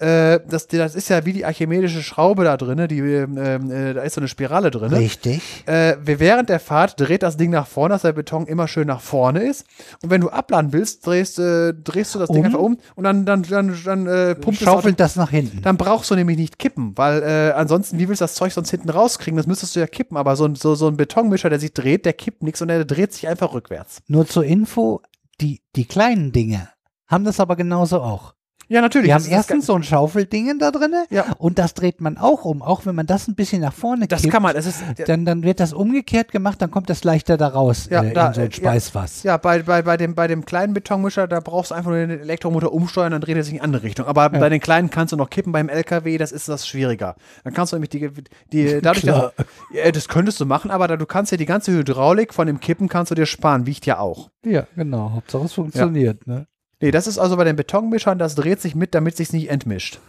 Äh, 0.03 0.40
das, 0.49 0.67
das 0.67 0.95
ist 0.95 1.09
ja 1.09 1.25
wie 1.25 1.33
die 1.33 1.45
archimedische 1.45 2.03
Schraube 2.03 2.43
da 2.43 2.57
drin, 2.57 2.88
die, 2.90 2.99
ähm, 2.99 3.38
äh, 3.72 3.93
da 3.93 4.01
ist 4.01 4.15
so 4.15 4.22
eine 4.22 4.27
Spirale 4.27 4.69
drin. 4.69 4.93
Richtig. 4.93 5.41
Äh, 5.65 5.95
während 6.03 6.49
der 6.49 6.59
Fahrt 6.59 6.99
dreht 6.99 7.23
das 7.23 7.38
Ding 7.38 7.51
nach 7.51 7.67
vorne, 7.67 7.95
dass 7.95 8.01
der 8.01 8.11
Beton 8.14 8.45
immer 8.48 8.67
schön 8.67 8.88
nach 8.88 9.01
vorne 9.01 9.43
ist. 9.43 9.65
Und 10.01 10.09
wenn 10.09 10.22
du 10.22 10.30
abladen 10.30 10.73
willst, 10.73 11.06
drehst, 11.07 11.40
äh, 11.40 11.73
drehst 11.73 12.14
du 12.15 12.19
das 12.19 12.30
Ding 12.30 12.40
Um. 12.40 12.45
einfach 12.45 12.59
um 12.59 12.77
und 12.95 13.03
dann, 13.06 13.25
dann, 13.25 13.43
dann, 13.43 13.75
dann 13.85 14.07
äh, 14.07 14.35
pumpt 14.35 14.59
Schaufelt 14.59 14.99
das 14.99 15.15
nach 15.15 15.30
hinten. 15.30 15.61
Dann 15.61 15.77
brauchst 15.77 16.11
du 16.11 16.15
nämlich 16.15 16.38
nicht 16.38 16.59
kippen, 16.59 16.98
weil 16.98 17.23
äh, 17.23 17.51
ansonsten, 17.53 17.98
wie 17.99 18.09
willst 18.09 18.22
du 18.22 18.23
das 18.25 18.35
Zeug 18.35 18.51
sonst 18.53 18.72
hinten 18.72 18.90
rauskriegen? 18.90 19.38
Das 19.38 19.48
müsstest 19.48 19.75
du 19.75 19.80
ja 19.80 19.88
kippen. 19.88 20.17
Aber 20.17 20.35
so, 20.35 20.45
ein- 20.45 20.56
so, 20.56 20.75
so 20.75 20.88
ein 20.88 20.98
Betonmischer, 20.98 21.49
der 21.49 21.59
sich 21.59 21.73
dreht, 21.73 22.06
der 22.06 22.14
kippt 22.14 22.43
nichts 22.43 22.61
und 22.61 22.67
der 22.67 22.83
dreht 22.85 23.14
sich 23.14 23.27
einfach 23.27 23.53
rückwärts. 23.53 24.01
Nur 24.07 24.27
zur 24.27 24.43
Info, 24.43 25.01
die, 25.40 25.61
die 25.75 25.85
kleinen 25.85 26.32
Dinge 26.32 26.69
haben 27.07 27.23
das 27.25 27.40
aber 27.40 27.56
genauso 27.56 28.01
auch. 28.01 28.33
Ja, 28.69 28.82
natürlich. 28.82 29.08
Wir 29.08 29.16
haben 29.16 29.25
erstens 29.27 29.66
so 29.66 29.74
ein 29.75 29.83
Schaufeldingen 29.83 30.58
da 30.59 30.72
drinne 30.72 31.06
Ja. 31.09 31.25
und 31.38 31.59
das 31.59 31.74
dreht 31.74 32.01
man 32.01 32.17
auch 32.17 32.45
um, 32.45 32.61
auch 32.61 32.85
wenn 32.85 32.95
man 32.95 33.06
das 33.06 33.27
ein 33.27 33.35
bisschen 33.35 33.61
nach 33.61 33.74
vorne 33.74 34.08
Das 34.08 34.22
kippt. 34.22 34.33
kann 34.33 34.42
man, 34.43 34.53
das 34.56 34.66
ist, 34.66 34.83
Dann, 35.08 35.25
dann 35.25 35.43
wird 35.43 35.59
das 35.59 35.74
umgekehrt 35.74 36.32
gemacht, 36.32 36.61
dann 36.61 36.72
kommt 36.72 36.90
das 36.90 37.03
leichter 37.03 37.38
da 37.38 37.50
raus 37.50 37.88
Ja, 37.92 38.03
äh, 38.03 38.14
da, 38.14 38.27
in 38.30 38.33
so 38.33 38.42
ein 38.42 38.48
äh, 38.48 38.50
ja. 38.50 38.56
Speisfass. 38.56 39.24
ja, 39.24 39.38
bei, 39.38 39.64
bei, 39.64 39.82
bei, 39.82 39.98
dem, 39.98 40.16
bei 40.16 40.27
dem 40.27 40.45
kleinen 40.45 40.74
Betonmischer, 40.74 41.27
da 41.27 41.40
brauchst 41.40 41.72
du 41.72 41.75
einfach 41.75 41.92
nur 41.92 42.00
den 42.00 42.19
Elektromotor 42.22 42.74
umsteuern, 42.74 43.11
dann 43.11 43.22
dreht 43.22 43.35
er 43.38 43.43
sich 43.43 43.53
in 43.53 43.59
eine 43.59 43.66
andere 43.66 43.83
Richtung. 43.83 44.06
Aber 44.08 44.30
bei 44.30 44.50
den 44.50 44.59
kleinen 44.61 44.90
kannst 44.90 45.11
du 45.14 45.17
noch 45.17 45.30
kippen, 45.30 45.51
beim 45.51 45.69
LKW, 45.69 46.17
das 46.17 46.32
ist 46.32 46.48
das 46.50 46.67
schwieriger. 46.67 47.16
Dann 47.43 47.53
kannst 47.53 47.74
du 47.74 47.75
nämlich 47.75 47.90
die, 47.90 48.09
die 48.51 48.80
dadurch, 48.82 49.06
dass, 49.06 49.32
ja, 49.74 49.92
das 49.92 50.08
könntest 50.08 50.40
du 50.40 50.45
machen, 50.45 50.72
aber 50.72 50.88
da, 50.88 50.95
du 50.98 51.06
kannst 51.06 51.32
ja 51.32 51.38
die 51.38 51.45
ganze 51.45 51.72
Hydraulik 51.74 52.33
von 52.33 52.48
dem 52.48 52.59
Kippen 52.59 52.88
kannst 52.88 53.11
du 53.11 53.16
dir 53.16 53.25
sparen, 53.25 53.66
wiegt 53.66 53.85
ja 53.85 54.00
auch. 54.00 54.30
Ja, 54.45 54.66
genau. 54.75 55.11
Hauptsache 55.16 55.45
es 55.45 55.53
funktioniert. 55.53 56.25
Ne? 56.27 56.48
Nee, 56.84 56.92
das 56.92 57.08
ist 57.08 57.18
also 57.18 57.38
bei 57.38 57.45
den 57.45 57.56
Betonmischern, 57.56 58.20
das 58.20 58.36
dreht 58.36 58.60
sich 58.60 58.76
mit, 58.76 58.94
damit 58.94 59.16
sich's 59.16 59.32
nicht 59.32 59.50
entmischt. 59.50 60.02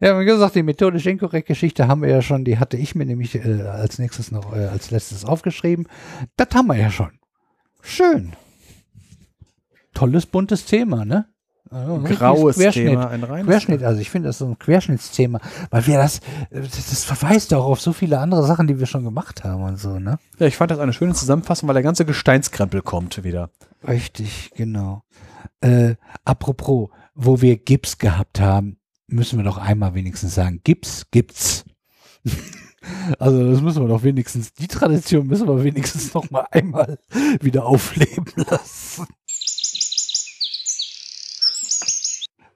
Ja, 0.00 0.18
wie 0.18 0.24
gesagt, 0.24 0.54
die 0.54 0.62
methodisch 0.62 1.04
inkorrekt 1.04 1.46
Geschichte 1.46 1.88
haben 1.88 2.00
wir 2.00 2.08
ja 2.08 2.22
schon, 2.22 2.42
die 2.42 2.58
hatte 2.58 2.78
ich 2.78 2.94
mir 2.94 3.04
nämlich 3.04 3.34
äh, 3.34 3.64
als 3.64 3.98
nächstes 3.98 4.32
noch, 4.32 4.56
äh, 4.56 4.64
als 4.64 4.90
letztes 4.90 5.26
aufgeschrieben. 5.26 5.88
Das 6.38 6.48
haben 6.54 6.68
wir 6.68 6.76
ja 6.76 6.90
schon. 6.90 7.10
Schön. 7.82 8.32
Tolles, 9.92 10.24
buntes 10.24 10.64
Thema, 10.64 11.04
ne? 11.04 11.26
Also 11.68 11.96
ein 11.96 12.04
Graues 12.04 12.56
richtiges 12.56 12.92
Thema, 12.92 13.08
ein 13.08 13.22
reines 13.22 13.46
Querschnitt, 13.46 13.82
also 13.82 14.00
ich 14.00 14.08
finde 14.08 14.30
das 14.30 14.38
so 14.38 14.46
ein 14.46 14.58
Querschnittsthema, 14.58 15.38
weil 15.68 15.86
wir 15.86 15.98
das, 15.98 16.20
das, 16.50 16.70
das 16.70 17.04
verweist 17.04 17.52
auch 17.52 17.66
auf 17.66 17.80
so 17.82 17.92
viele 17.92 18.20
andere 18.20 18.46
Sachen, 18.46 18.66
die 18.66 18.78
wir 18.78 18.86
schon 18.86 19.04
gemacht 19.04 19.44
haben 19.44 19.64
und 19.64 19.76
so, 19.78 19.98
ne? 19.98 20.18
Ja, 20.38 20.46
ich 20.46 20.56
fand 20.56 20.70
das 20.70 20.78
eine 20.78 20.94
schöne 20.94 21.12
Zusammenfassung, 21.12 21.68
weil 21.68 21.74
der 21.74 21.82
ganze 21.82 22.06
Gesteinskrempel 22.06 22.80
kommt 22.80 23.22
wieder. 23.22 23.50
Richtig, 23.86 24.50
genau. 24.56 25.02
Äh, 25.60 25.96
apropos, 26.24 26.90
wo 27.14 27.40
wir 27.40 27.56
Gips 27.56 27.98
gehabt 27.98 28.40
haben, 28.40 28.78
müssen 29.06 29.38
wir 29.38 29.44
doch 29.44 29.58
einmal 29.58 29.94
wenigstens 29.94 30.34
sagen, 30.34 30.60
Gips 30.64 31.06
gibt's. 31.10 31.64
Also 33.18 33.50
das 33.50 33.60
müssen 33.60 33.82
wir 33.82 33.88
doch 33.88 34.02
wenigstens, 34.02 34.54
die 34.54 34.66
Tradition 34.66 35.26
müssen 35.26 35.46
wir 35.46 35.62
wenigstens 35.62 36.14
noch 36.14 36.30
mal 36.30 36.46
einmal 36.50 36.98
wieder 37.40 37.66
aufleben 37.66 38.24
lassen. 38.36 39.06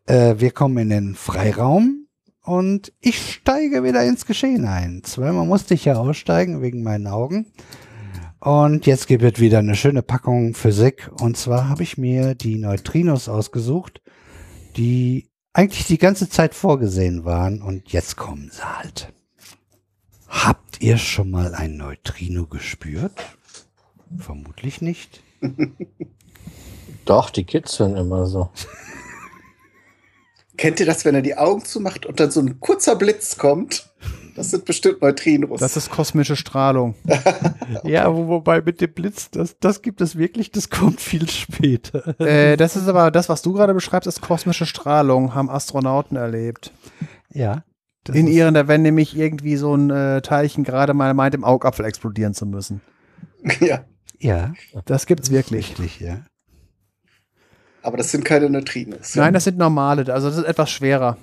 Äh, 0.06 0.36
wir 0.38 0.50
kommen 0.50 0.78
in 0.78 0.88
den 0.88 1.14
Freiraum 1.14 2.06
und 2.42 2.92
ich 3.00 3.34
steige 3.34 3.84
wieder 3.84 4.04
ins 4.04 4.26
Geschehen 4.26 4.66
ein. 4.66 5.02
Zweimal 5.04 5.46
musste 5.46 5.74
ich 5.74 5.84
ja 5.84 5.96
aussteigen 5.96 6.62
wegen 6.62 6.82
meinen 6.82 7.06
Augen. 7.06 7.52
Und 8.44 8.84
jetzt 8.84 9.06
gibt 9.06 9.23
es 9.24 9.40
wieder 9.40 9.60
eine 9.60 9.74
schöne 9.74 10.02
Packung 10.02 10.52
Physik. 10.52 11.10
Und 11.18 11.39
zwar 11.39 11.70
habe 11.70 11.82
ich 11.82 11.97
mir 11.97 12.34
die 12.34 12.56
Neutrinos 12.56 13.26
ausgesucht, 13.26 14.02
die 14.76 15.31
eigentlich 15.55 15.86
die 15.86 15.97
ganze 15.97 16.28
Zeit 16.28 16.55
vorgesehen 16.55 17.24
waren. 17.24 17.62
Und 17.62 17.90
jetzt 17.90 18.16
kommen 18.16 18.50
sie 18.52 18.62
halt. 18.62 19.14
Habt 20.28 20.82
ihr 20.82 20.98
schon 20.98 21.31
mal 21.31 21.55
ein 21.55 21.78
Neutrino 21.78 22.47
gespürt? 22.47 23.18
Vermutlich 24.18 24.82
nicht. 24.82 25.23
Doch, 27.06 27.31
die 27.31 27.44
kitzeln 27.44 27.97
immer 27.97 28.26
so. 28.26 28.50
Kennt 30.58 30.81
ihr 30.81 30.86
das, 30.86 31.06
wenn 31.06 31.14
er 31.14 31.23
die 31.23 31.39
Augen 31.39 31.64
zumacht 31.64 32.05
und 32.05 32.20
dann 32.20 32.31
so 32.31 32.40
ein 32.40 32.60
kurzer 32.60 32.94
Blitz 32.97 33.39
kommt? 33.39 33.93
Das 34.34 34.50
sind 34.50 34.64
bestimmt 34.64 35.00
Neutrinos. 35.00 35.60
Das 35.60 35.76
ist 35.76 35.90
kosmische 35.90 36.36
Strahlung. 36.36 36.94
Ja, 37.82 38.14
wo, 38.14 38.28
wobei 38.28 38.60
mit 38.60 38.80
dem 38.80 38.92
Blitz, 38.92 39.30
das, 39.30 39.58
das 39.58 39.80
gibt 39.82 40.00
es 40.00 40.16
wirklich, 40.16 40.50
das 40.50 40.68
kommt 40.70 41.00
viel 41.00 41.28
später. 41.28 42.18
äh, 42.20 42.56
das 42.56 42.76
ist 42.76 42.88
aber, 42.88 43.10
das, 43.10 43.28
was 43.28 43.42
du 43.42 43.52
gerade 43.52 43.74
beschreibst, 43.74 44.06
ist 44.06 44.20
kosmische 44.20 44.66
Strahlung, 44.66 45.34
haben 45.34 45.48
Astronauten 45.50 46.16
erlebt. 46.16 46.72
Ja. 47.32 47.64
das 48.04 48.16
In 48.16 48.26
ihren, 48.26 48.54
da 48.54 48.68
wenn 48.68 48.82
nämlich 48.82 49.16
irgendwie 49.16 49.56
so 49.56 49.74
ein 49.74 49.90
äh, 49.90 50.20
Teilchen 50.22 50.62
gerade 50.62 50.94
mal 50.94 51.14
meint, 51.14 51.34
im 51.34 51.42
Augapfel 51.44 51.84
explodieren 51.86 52.34
zu 52.34 52.46
müssen. 52.46 52.80
ja, 53.60 53.84
Ja, 54.18 54.52
Das 54.84 55.06
gibt's 55.06 55.30
wirklich. 55.30 55.70
richtig, 55.78 56.00
ja. 56.00 56.24
aber 57.82 57.96
das 57.96 58.10
sind 58.10 58.24
keine 58.24 58.48
Neutrinos. 58.50 59.14
Nein, 59.14 59.34
das 59.34 59.44
sind 59.44 59.58
normale, 59.58 60.12
also 60.12 60.28
das 60.28 60.38
ist 60.38 60.44
etwas 60.44 60.70
schwerer. 60.70 61.16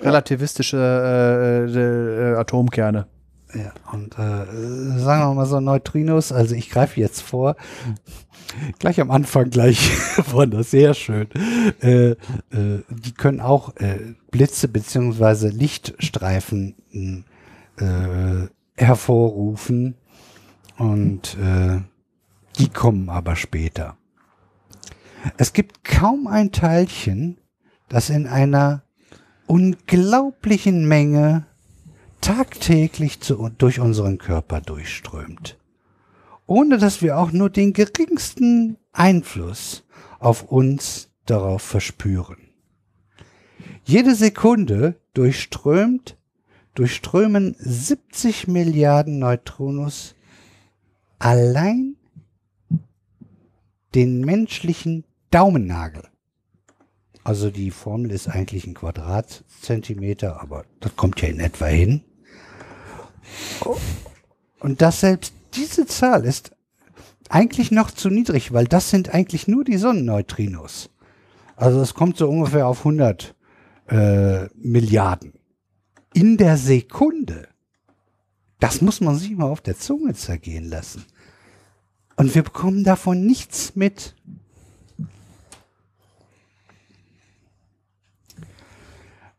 Relativistische 0.00 0.76
äh, 0.76 1.78
äh, 1.78 2.32
äh, 2.32 2.36
Atomkerne. 2.36 3.06
Ja, 3.54 3.72
und 3.92 4.18
äh, 4.18 4.98
sagen 4.98 5.22
wir 5.22 5.34
mal 5.34 5.46
so 5.46 5.60
Neutrinos, 5.60 6.32
also 6.32 6.56
ich 6.56 6.70
greife 6.70 6.98
jetzt 6.98 7.20
vor, 7.22 7.54
gleich 8.80 9.00
am 9.00 9.12
Anfang 9.12 9.50
gleich 9.50 9.90
war 10.32 10.46
das 10.46 10.72
sehr 10.72 10.94
schön. 10.94 11.28
Äh, 11.80 12.10
äh, 12.10 12.16
die 12.88 13.12
können 13.12 13.40
auch 13.40 13.76
äh, 13.76 14.14
Blitze 14.32 14.66
beziehungsweise 14.66 15.48
Lichtstreifen 15.48 16.74
äh, 17.76 18.48
hervorrufen 18.76 19.94
und 20.76 21.36
äh, 21.38 21.80
die 22.58 22.68
kommen 22.68 23.08
aber 23.08 23.36
später. 23.36 23.96
Es 25.36 25.52
gibt 25.52 25.84
kaum 25.84 26.26
ein 26.26 26.52
Teilchen, 26.52 27.38
das 27.88 28.10
in 28.10 28.26
einer 28.26 28.83
unglaublichen 29.46 30.86
Menge 30.86 31.46
tagtäglich 32.20 33.20
zu, 33.20 33.50
durch 33.58 33.80
unseren 33.80 34.18
Körper 34.18 34.60
durchströmt, 34.60 35.58
ohne 36.46 36.78
dass 36.78 37.02
wir 37.02 37.18
auch 37.18 37.32
nur 37.32 37.50
den 37.50 37.72
geringsten 37.72 38.78
Einfluss 38.92 39.84
auf 40.18 40.44
uns 40.44 41.10
darauf 41.26 41.62
verspüren. 41.62 42.38
Jede 43.84 44.14
Sekunde 44.14 44.98
durchströmt, 45.12 46.16
durchströmen 46.74 47.54
70 47.58 48.48
Milliarden 48.48 49.18
Neutrinos 49.18 50.14
allein 51.18 51.96
den 53.94 54.20
menschlichen 54.22 55.04
Daumennagel. 55.30 56.04
Also 57.24 57.50
die 57.50 57.70
Formel 57.70 58.10
ist 58.10 58.28
eigentlich 58.28 58.66
ein 58.66 58.74
Quadratzentimeter, 58.74 60.42
aber 60.42 60.66
das 60.80 60.94
kommt 60.94 61.22
ja 61.22 61.28
in 61.28 61.40
etwa 61.40 61.66
hin. 61.66 62.02
Und 64.60 64.82
dass 64.82 65.00
selbst 65.00 65.32
diese 65.54 65.86
Zahl 65.86 66.26
ist 66.26 66.52
eigentlich 67.30 67.70
noch 67.70 67.90
zu 67.90 68.10
niedrig, 68.10 68.52
weil 68.52 68.66
das 68.66 68.90
sind 68.90 69.14
eigentlich 69.14 69.48
nur 69.48 69.64
die 69.64 69.78
Sonnenneutrinos. 69.78 70.90
Also 71.56 71.80
es 71.80 71.94
kommt 71.94 72.18
so 72.18 72.28
ungefähr 72.28 72.66
auf 72.66 72.80
100 72.80 73.34
äh, 73.88 74.46
Milliarden. 74.54 75.32
In 76.12 76.36
der 76.36 76.58
Sekunde. 76.58 77.48
Das 78.60 78.80
muss 78.80 79.00
man 79.00 79.16
sich 79.16 79.30
mal 79.32 79.46
auf 79.46 79.60
der 79.60 79.78
Zunge 79.78 80.14
zergehen 80.14 80.68
lassen. 80.68 81.04
Und 82.16 82.34
wir 82.34 82.42
bekommen 82.42 82.84
davon 82.84 83.26
nichts 83.26 83.74
mit. 83.74 84.14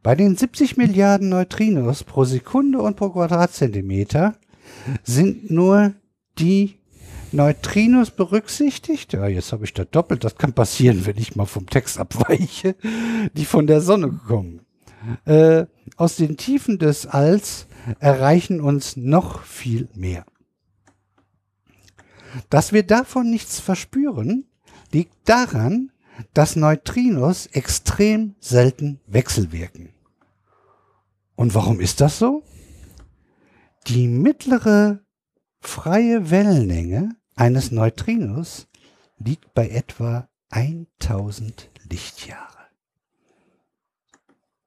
Bei 0.05 0.13
den 0.13 0.37
70 0.37 0.77
Milliarden 0.77 1.29
Neutrinos 1.29 2.03
pro 2.03 2.25
Sekunde 2.25 2.79
und 2.79 2.95
pro 2.95 3.09
Quadratzentimeter 3.09 4.35
sind 5.03 5.49
nur 5.49 5.95
die 6.37 6.75
Neutrinos 7.31 8.11
berücksichtigt. 8.11 9.13
Ja, 9.13 9.25
jetzt 9.25 9.51
habe 9.51 9.65
ich 9.65 9.73
da 9.73 9.83
doppelt. 9.83 10.23
Das 10.23 10.35
kann 10.35 10.53
passieren, 10.53 11.07
wenn 11.07 11.17
ich 11.17 11.35
mal 11.35 11.47
vom 11.47 11.65
Text 11.65 11.97
abweiche, 11.97 12.75
die 13.33 13.45
von 13.45 13.65
der 13.65 13.81
Sonne 13.81 14.11
kommen. 14.27 14.61
Äh, 15.25 15.65
aus 15.97 16.17
den 16.17 16.37
Tiefen 16.37 16.77
des 16.77 17.07
Alls 17.07 17.65
erreichen 17.97 18.61
uns 18.61 18.95
noch 18.97 19.41
viel 19.41 19.89
mehr. 19.95 20.23
Dass 22.51 22.73
wir 22.73 22.83
davon 22.83 23.31
nichts 23.31 23.59
verspüren, 23.59 24.45
liegt 24.91 25.15
daran, 25.27 25.89
dass 26.35 26.55
Neutrinos 26.55 27.47
extrem 27.47 28.35
selten 28.39 28.99
wechselwirken. 29.07 29.94
Und 31.35 31.53
warum 31.53 31.79
ist 31.79 32.01
das 32.01 32.17
so? 32.19 32.43
Die 33.87 34.07
mittlere 34.07 35.01
freie 35.59 36.31
Wellenlänge 36.31 37.15
eines 37.35 37.71
Neutrinos 37.71 38.67
liegt 39.17 39.53
bei 39.53 39.69
etwa 39.69 40.29
1000 40.49 41.69
Lichtjahre. 41.89 42.69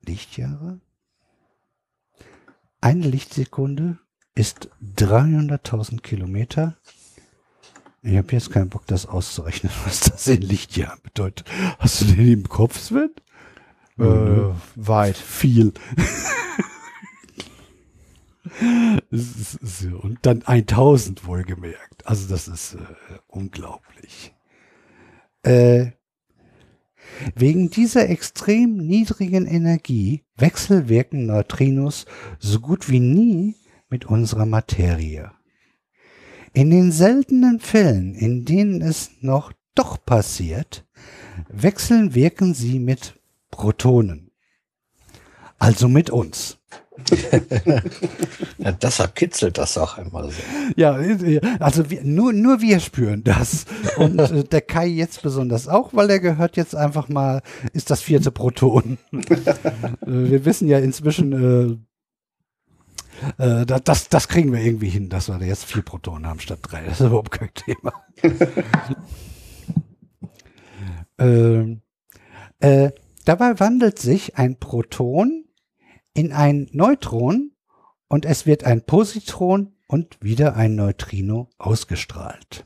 Lichtjahre? 0.05 0.81
Eine 2.81 3.09
Lichtsekunde 3.09 3.99
ist 4.35 4.71
300.000 4.97 6.01
Kilometer. 6.01 6.77
Ich 8.03 8.17
habe 8.17 8.33
jetzt 8.33 8.53
keinen 8.53 8.69
Bock, 8.69 8.87
das 8.87 9.07
auszurechnen, 9.07 9.73
was 9.85 10.01
das 10.01 10.27
in 10.29 10.43
Lichtjahren 10.43 11.01
bedeutet. 11.03 11.49
Hast 11.79 12.03
du 12.03 12.05
den 12.07 12.33
im 12.33 12.49
Kopf, 12.49 12.79
Sven? 12.79 13.11
Äh, 13.99 14.55
weit. 14.77 15.17
Viel. 15.17 15.73
Und 19.11 20.19
dann 20.23 20.43
1000 20.43 21.27
wohlgemerkt. 21.27 22.07
Also 22.07 22.29
das 22.29 22.49
ist 22.49 22.75
äh, 22.75 22.79
unglaublich. 23.27 24.35
Äh, 25.43 25.93
wegen 27.35 27.71
dieser 27.71 28.09
extrem 28.09 28.77
niedrigen 28.77 29.47
Energie 29.47 30.25
wechselwirken 30.37 31.27
Neutrinos 31.27 32.07
so 32.39 32.61
gut 32.61 32.89
wie 32.89 33.01
nie 33.01 33.57
mit 33.89 34.05
unserer 34.05 34.47
Materie. 34.47 35.33
In 36.53 36.71
den 36.71 36.93
seltenen 36.93 37.61
Fällen, 37.61 38.15
in 38.15 38.45
denen 38.45 38.83
es 38.83 39.11
noch 39.21 39.53
doch 39.75 40.05
passiert, 40.05 40.87
wechseln 41.49 42.15
wirken 42.15 42.55
sie 42.55 42.79
mit 42.79 43.15
Protonen. 43.59 44.31
Also 45.59 45.89
mit 45.89 46.11
uns. 46.11 46.57
Ja, 48.59 48.73
deshalb 48.73 49.15
kitzelt 49.15 49.57
das 49.57 49.79
auch 49.79 49.99
immer 49.99 50.25
so. 50.25 50.33
Ja, 50.77 50.99
also 51.61 51.89
wir, 51.91 52.03
nur, 52.03 52.33
nur 52.33 52.61
wir 52.61 52.81
spüren 52.81 53.23
das. 53.23 53.67
Und 53.97 54.19
äh, 54.19 54.43
der 54.45 54.61
Kai 54.63 54.87
jetzt 54.89 55.23
besonders 55.23 55.69
auch, 55.69 55.95
weil 55.95 56.11
er 56.11 56.19
gehört 56.19 56.57
jetzt 56.57 56.75
einfach 56.75 57.09
mal, 57.09 57.41
ist 57.73 57.91
das 57.91 58.01
vierte 58.01 58.33
Proton. 58.33 58.99
äh, 59.13 59.37
wir 60.03 60.45
wissen 60.45 60.67
ja 60.69 60.81
inzwischen, 60.81 61.87
äh, 63.39 63.61
äh, 63.61 63.65
da- 63.65 63.79
das, 63.79 64.09
das 64.09 64.27
kriegen 64.27 64.53
wir 64.53 64.61
irgendwie 64.61 64.89
hin, 64.89 65.09
dass 65.09 65.29
wir 65.29 65.39
jetzt 65.47 65.67
vier 65.67 65.83
Protonen 65.83 66.27
haben 66.27 66.41
statt 66.41 66.59
drei. 66.63 66.83
Das 66.85 67.01
ist 67.01 67.07
überhaupt 67.07 67.31
kein 67.31 67.51
Thema. 67.55 67.93
ähm, 71.19 71.81
äh, 72.61 72.91
dabei 73.29 73.61
wandelt 73.61 73.99
sich 73.99 74.39
ein 74.39 74.59
Proton 74.59 75.45
in 76.15 76.33
ein 76.33 76.67
Neutron 76.73 77.53
und 78.09 78.25
es 78.25 78.47
wird 78.47 78.65
ein 78.65 78.81
Positron 78.87 79.77
und 79.87 80.17
wieder 80.23 80.57
ein 80.57 80.75
Neutrino 80.75 81.51
ausgestrahlt. 81.59 82.65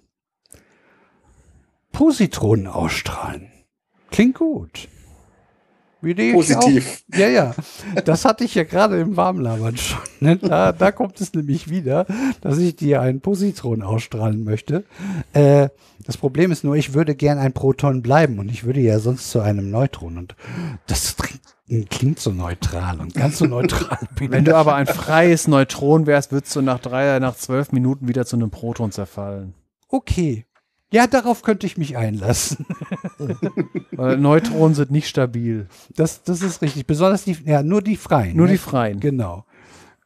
Positronen 1.91 2.69
ausstrahlen. 2.69 3.51
Klingt 4.13 4.37
gut. 4.37 4.89
Wie 6.03 6.33
Positiv. 6.33 7.05
Auch, 7.13 7.19
ja, 7.19 7.29
ja. 7.29 7.55
Das 8.05 8.25
hatte 8.25 8.43
ich 8.43 8.57
ja 8.57 8.65
gerade 8.65 9.01
im 9.01 9.17
Warmlabern 9.17 9.77
schon. 9.77 10.01
Ne? 10.19 10.37
Da, 10.37 10.73
da 10.73 10.91
kommt 10.91 11.21
es 11.21 11.33
nämlich 11.33 11.71
wieder, 11.71 12.07
dass 12.41 12.59
ich 12.59 12.75
dir 12.75 13.01
einen 13.01 13.21
Positron 13.21 13.83
ausstrahlen 13.83 14.43
möchte. 14.43 14.85
Äh, 15.33 15.69
das 16.05 16.17
Problem 16.17 16.51
ist 16.51 16.65
nur, 16.65 16.75
ich 16.75 16.95
würde 16.95 17.15
gern 17.15 17.39
ein 17.39 17.53
Proton 17.53 18.03
bleiben 18.03 18.41
und 18.41 18.51
ich 18.51 18.65
würde 18.65 18.81
ja 18.81 18.99
sonst 18.99 19.31
zu 19.31 19.41
einem 19.41 19.71
Neutron. 19.71 20.19
Und 20.19 20.35
das 20.89 21.17
klingt, 21.17 21.91
klingt 21.91 22.19
so 22.19 22.33
neutral 22.33 23.01
und 23.01 23.15
ganz 23.15 23.39
so 23.39 23.47
neutral 23.47 23.99
bin 24.17 24.33
Wenn 24.33 24.43
ich 24.43 24.51
du 24.51 24.57
aber 24.57 24.75
ein 24.75 24.89
freies 24.89 25.47
Neutron 25.47 26.07
wärst, 26.07 26.33
würdest 26.33 26.57
du 26.57 26.63
nach 26.63 26.81
drei, 26.81 27.21
nach 27.21 27.37
zwölf 27.37 27.71
Minuten 27.71 28.09
wieder 28.09 28.27
zu 28.27 28.35
einem 28.35 28.51
Proton 28.51 28.91
zerfallen. 28.91 29.55
Okay. 29.89 30.47
Ja, 30.93 31.07
darauf 31.07 31.43
könnte 31.43 31.67
ich 31.67 31.79
mich 31.79 31.97
einlassen. 31.97 32.67
Neutronen 33.91 34.75
sind 34.75 34.91
nicht 34.91 35.09
stabil. 35.09 35.67
Das, 35.97 36.23
das 36.23 36.43
ist 36.43 36.61
richtig. 36.61 36.87
Besonders 36.87 37.25
die, 37.25 37.37
ja, 37.45 37.63
nur 37.63 37.81
die 37.81 37.97
freien. 37.97 38.37
Nur 38.37 38.47
ne? 38.47 38.53
die 38.53 38.59
freien. 38.59 39.01
Genau. 39.01 39.47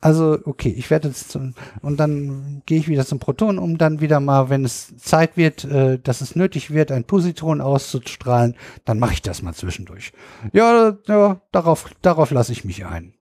Also, 0.01 0.39
okay, 0.45 0.69
ich 0.69 0.89
werde 0.91 1.09
jetzt 1.09 1.31
zum, 1.31 1.55
und 1.83 1.99
dann 1.99 2.63
gehe 2.67 2.79
ich 2.79 2.87
wieder 2.87 3.05
zum 3.05 3.19
Proton, 3.19 3.59
um 3.59 3.79
dann 3.79 4.01
wieder 4.01 4.21
mal, 4.21 4.49
wenn 4.51 4.65
es 4.65 4.97
Zeit 4.99 5.37
wird, 5.37 5.65
äh, 5.65 5.99
dass 5.99 6.21
es 6.21 6.37
nötig 6.37 6.71
wird, 6.71 6.93
ein 6.93 7.03
Positron 7.03 7.61
auszustrahlen, 7.61 8.55
dann 8.85 9.01
mache 9.01 9.15
ich 9.15 9.23
das 9.23 9.43
mal 9.43 9.55
zwischendurch. 9.55 10.13
Ja, 10.53 10.97
ja, 11.09 11.41
darauf, 11.51 11.91
darauf 12.03 12.31
lasse 12.31 12.53
ich 12.53 12.65
mich 12.65 12.87
ein. 12.87 13.15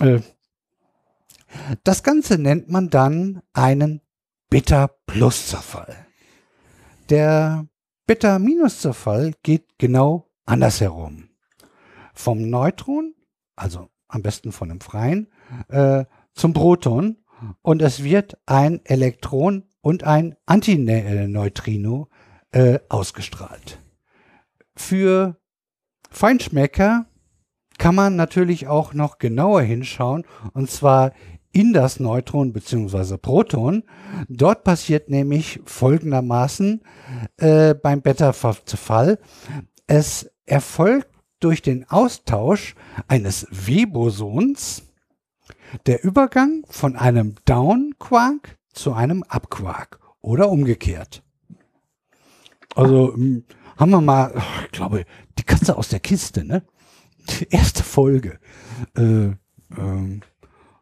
Äh, 0.00 0.20
das 1.84 2.02
Ganze 2.02 2.38
nennt 2.38 2.70
man 2.70 2.88
dann 2.88 3.42
einen 3.52 4.00
Beta-Plus-Zerfall. 4.48 6.05
Der 7.08 7.68
Beta-Minus-Zerfall 8.06 9.34
geht 9.44 9.78
genau 9.78 10.28
andersherum. 10.44 11.28
Vom 12.14 12.50
Neutron, 12.50 13.14
also 13.54 13.90
am 14.08 14.22
besten 14.22 14.50
von 14.50 14.70
einem 14.70 14.80
freien, 14.80 15.28
äh, 15.68 16.04
zum 16.34 16.52
Proton 16.52 17.18
und 17.62 17.80
es 17.80 18.02
wird 18.02 18.38
ein 18.46 18.80
Elektron 18.84 19.64
und 19.80 20.02
ein 20.02 20.34
Antineutrino 20.46 22.08
äh, 22.50 22.80
ausgestrahlt. 22.88 23.80
Für 24.74 25.36
Feinschmecker 26.10 27.06
kann 27.78 27.94
man 27.94 28.16
natürlich 28.16 28.66
auch 28.66 28.94
noch 28.94 29.18
genauer 29.18 29.62
hinschauen 29.62 30.24
und 30.54 30.70
zwar 30.70 31.12
in 31.56 31.72
das 31.72 32.00
Neutron 32.00 32.52
bzw. 32.52 33.16
Proton. 33.16 33.82
Dort 34.28 34.62
passiert 34.62 35.08
nämlich 35.08 35.58
folgendermaßen 35.64 36.82
äh, 37.38 37.74
beim 37.74 38.02
Beta-Zerfall. 38.02 39.18
Es 39.86 40.30
erfolgt 40.44 41.08
durch 41.40 41.62
den 41.62 41.88
Austausch 41.88 42.74
eines 43.08 43.46
W-Bosons 43.50 44.82
der 45.86 46.04
Übergang 46.04 46.62
von 46.68 46.94
einem 46.94 47.36
Down-Quark 47.46 48.58
zu 48.74 48.92
einem 48.92 49.22
Up-Quark 49.22 49.98
oder 50.20 50.50
umgekehrt. 50.50 51.22
Also 52.74 53.14
ähm, 53.14 53.44
haben 53.78 53.90
wir 53.92 54.02
mal, 54.02 54.34
ich 54.66 54.72
glaube, 54.72 55.06
die 55.38 55.44
Katze 55.44 55.78
aus 55.78 55.88
der 55.88 56.00
Kiste, 56.00 56.44
ne? 56.44 56.64
Die 57.30 57.48
erste 57.48 57.82
Folge. 57.82 58.40
Äh, 58.94 59.30
ähm, 59.76 60.20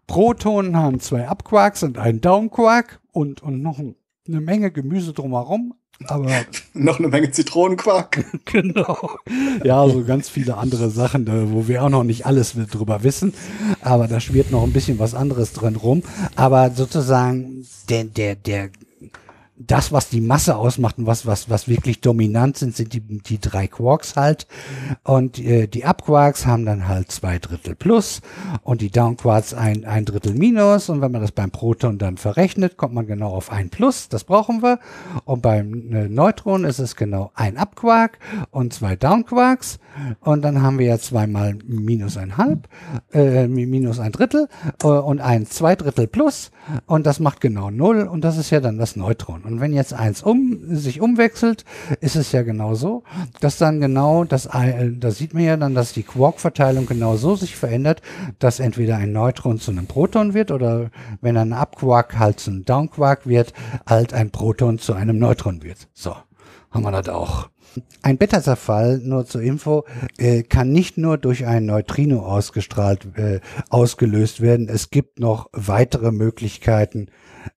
Protonen 0.07 0.76
haben 0.76 1.00
zwei 1.00 1.28
Up-Quarks 1.28 1.83
und 1.83 1.99
einen 1.99 2.20
Down-Quark 2.20 3.00
und, 3.12 3.42
und 3.42 3.62
noch 3.62 3.78
ein, 3.78 3.97
eine 4.26 4.41
Menge 4.41 4.70
Gemüse 4.70 5.12
drumherum. 5.12 5.74
Aber 6.07 6.28
Noch 6.74 6.99
eine 6.99 7.08
Menge 7.08 7.31
Zitronenquark. 7.31 8.24
genau. 8.47 9.10
Ja, 9.62 9.89
so 9.89 10.05
ganz 10.05 10.28
viele 10.28 10.57
andere 10.57 10.91
Sachen, 10.91 11.26
wo 11.52 11.68
wir 11.68 11.84
auch 11.84 11.89
noch 11.89 12.05
nicht 12.05 12.26
alles 12.26 12.55
drüber 12.70 13.02
wissen. 13.05 13.33
Aber 13.81 14.08
da 14.08 14.18
schwirrt 14.20 14.50
noch 14.50 14.65
ein 14.65 14.73
bisschen 14.73 14.99
was 14.99 15.15
anderes 15.15 15.52
drin 15.52 15.76
rum. 15.76 16.02
Aber 16.34 16.70
sozusagen 16.70 17.65
der, 17.89 18.05
der, 18.05 18.34
der, 18.34 18.70
das, 19.57 19.92
was 19.92 20.08
die 20.08 20.20
Masse 20.20 20.57
ausmacht 20.57 20.99
und 20.99 21.07
was, 21.07 21.26
was, 21.26 21.49
was 21.49 21.68
wirklich 21.68 22.00
dominant 22.00 22.57
sind, 22.57 22.74
sind 22.74 22.92
die, 22.92 23.00
die 23.00 23.39
drei 23.41 23.68
Quarks 23.68 24.16
halt. 24.16 24.49
Und 25.05 25.39
äh, 25.39 25.68
die 25.68 25.84
Up-Quarks 25.84 26.44
haben 26.47 26.66
dann 26.66 26.89
halt 26.89 27.12
zwei 27.12 27.39
Drittel 27.39 27.76
plus 27.76 28.20
und 28.62 28.81
die 28.81 28.91
Down-Quarks 28.91 29.55
ein, 29.55 29.84
ein 29.84 30.05
Drittel 30.05 30.34
minus. 30.34 30.89
Und 30.89 31.00
wenn 31.02 31.12
man 31.12 31.20
das 31.20 31.31
beim 31.31 31.52
Proton 31.52 31.99
dann 31.99 32.16
verrechnet, 32.16 32.76
kommt 32.76 32.94
man 32.94 33.07
genau 33.07 33.31
auf 33.31 33.52
ein 33.52 33.70
Plus. 33.70 34.08
Das 34.08 34.24
brauchen 34.24 34.62
wir. 34.62 34.81
Und 35.24 35.42
beim 35.42 35.92
äh, 35.92 36.08
Neutron 36.08 36.65
ist 36.65 36.81
es 36.81 36.97
genau 36.97 37.31
ein 37.34 37.57
Up-Quark 37.57 38.18
und 38.50 38.73
zwei 38.73 38.97
Down-Quarks. 38.97 39.78
Und 40.20 40.42
dann 40.42 40.62
haben 40.62 40.81
wir 40.81 40.86
ja 40.86 40.99
zweimal 40.99 41.57
minus 41.65 42.16
ein 42.16 42.36
halb, 42.36 42.68
äh, 43.12 43.47
minus 43.47 44.00
ein 44.00 44.10
Drittel 44.10 44.49
äh, 44.83 44.89
und 44.89 45.20
ein 45.20 45.47
zwei 45.47 45.76
Drittel 45.76 46.08
plus. 46.08 46.50
Und 46.86 47.07
das 47.07 47.20
macht 47.20 47.41
genau 47.41 47.70
null. 47.70 48.02
Und 48.02 48.23
das 48.24 48.36
ist 48.36 48.50
ja 48.50 48.58
dann 48.58 48.78
das 48.78 48.97
Neutron. 48.97 49.43
Und 49.44 49.60
wenn 49.60 49.73
jetzt 49.73 49.92
eins 49.92 50.23
um, 50.23 50.58
sich 50.74 51.00
umwechselt, 51.00 51.64
ist 52.00 52.16
es 52.16 52.32
ja 52.32 52.42
genau 52.42 52.74
so, 52.74 53.02
dass 53.40 53.58
dann 53.58 53.81
genau 53.81 54.24
das, 54.24 54.47
äh, 54.47 54.90
da 54.92 55.10
sieht 55.10 55.34
man 55.34 55.44
ja 55.44 55.56
dann, 55.56 55.74
dass 55.74 55.92
die 55.92 56.02
Quark-Verteilung 56.02 56.86
genau 56.86 57.16
so 57.16 57.36
sich 57.36 57.56
verändert, 57.56 58.00
dass 58.39 58.58
entweder 58.58 58.97
ein 58.97 59.12
Neutron 59.12 59.58
zu 59.58 59.70
einem 59.70 59.86
Proton 59.86 60.34
wird 60.34 60.50
oder 60.50 60.90
wenn 61.20 61.36
ein 61.36 61.52
Up-Quark 61.52 62.18
halt 62.18 62.40
zu 62.40 62.50
einem 62.50 62.64
Down-Quark 62.64 63.26
wird, 63.26 63.52
halt 63.86 64.14
ein 64.14 64.31
Proton 64.31 64.78
zu 64.78 64.94
einem 64.94 65.18
Neutron 65.18 65.62
wird. 65.62 65.89
So, 65.92 66.16
haben 66.70 66.82
wir 66.82 66.90
das 66.90 67.08
auch. 67.08 67.50
Ein 68.02 68.18
Beta-Zerfall, 68.18 69.00
nur 69.02 69.26
zur 69.26 69.42
Info, 69.42 69.84
äh, 70.16 70.42
kann 70.42 70.70
nicht 70.70 70.97
nur 70.97 71.18
durch 71.18 71.44
ein 71.44 71.66
Neutrino 71.66 72.20
ausgestrahlt, 72.20 73.08
äh, 73.16 73.40
ausgelöst 73.68 74.40
werden. 74.40 74.68
Es 74.68 74.90
gibt 74.90 75.18
noch 75.18 75.48
weitere 75.52 76.12
Möglichkeiten 76.12 77.08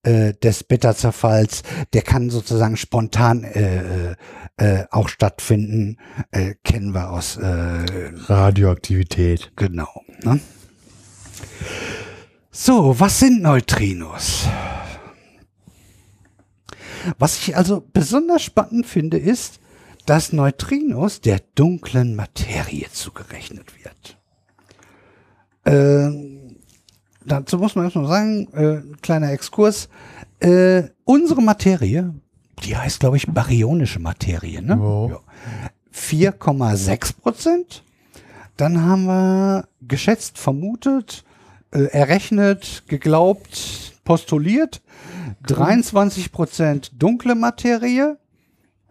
äh, 0.03 0.33
des 0.33 0.63
Beta-Zerfalls. 0.63 1.63
Der 1.93 2.01
kann 2.01 2.29
sozusagen 2.29 2.77
spontan 2.77 3.43
äh, 3.43 4.15
äh, 4.57 4.85
auch 4.91 5.09
stattfinden. 5.09 5.97
Äh, 6.31 6.55
kennen 6.63 6.93
wir 6.93 7.11
aus 7.11 7.37
äh, 7.37 7.85
Radioaktivität. 8.27 9.51
Genau. 9.55 10.01
Ne? 10.23 10.39
So, 12.51 12.99
was 12.99 13.19
sind 13.19 13.41
Neutrinos? 13.41 14.47
Was 17.17 17.37
ich 17.37 17.55
also 17.55 17.87
besonders 17.93 18.41
spannend 18.41 18.85
finde, 18.85 19.17
ist, 19.17 19.59
dass 20.05 20.33
Neutrinos 20.33 21.21
der 21.21 21.41
dunklen 21.55 22.15
Materie 22.15 22.87
zugerechnet 22.91 23.73
wird. 23.83 24.17
Ähm, 25.65 26.36
dazu 27.27 27.57
muss 27.57 27.75
man 27.75 27.85
erstmal 27.85 28.07
sagen, 28.07 28.47
äh, 28.53 28.97
kleiner 29.01 29.31
Exkurs, 29.31 29.89
äh, 30.39 30.83
unsere 31.03 31.41
Materie, 31.41 32.13
die 32.63 32.75
heißt, 32.75 32.99
glaube 32.99 33.17
ich, 33.17 33.27
baryonische 33.27 33.99
Materie, 33.99 34.61
ne? 34.61 35.09
Ja. 35.09 35.19
4,6 35.93 37.13
Prozent. 37.21 37.83
Dann 38.55 38.83
haben 38.83 39.05
wir 39.05 39.67
geschätzt, 39.81 40.37
vermutet, 40.37 41.23
äh, 41.71 41.83
errechnet, 41.85 42.83
geglaubt, 42.87 43.93
postuliert 44.03 44.81
23 45.43 46.31
Prozent 46.31 46.91
dunkle 46.97 47.35
Materie 47.35 48.17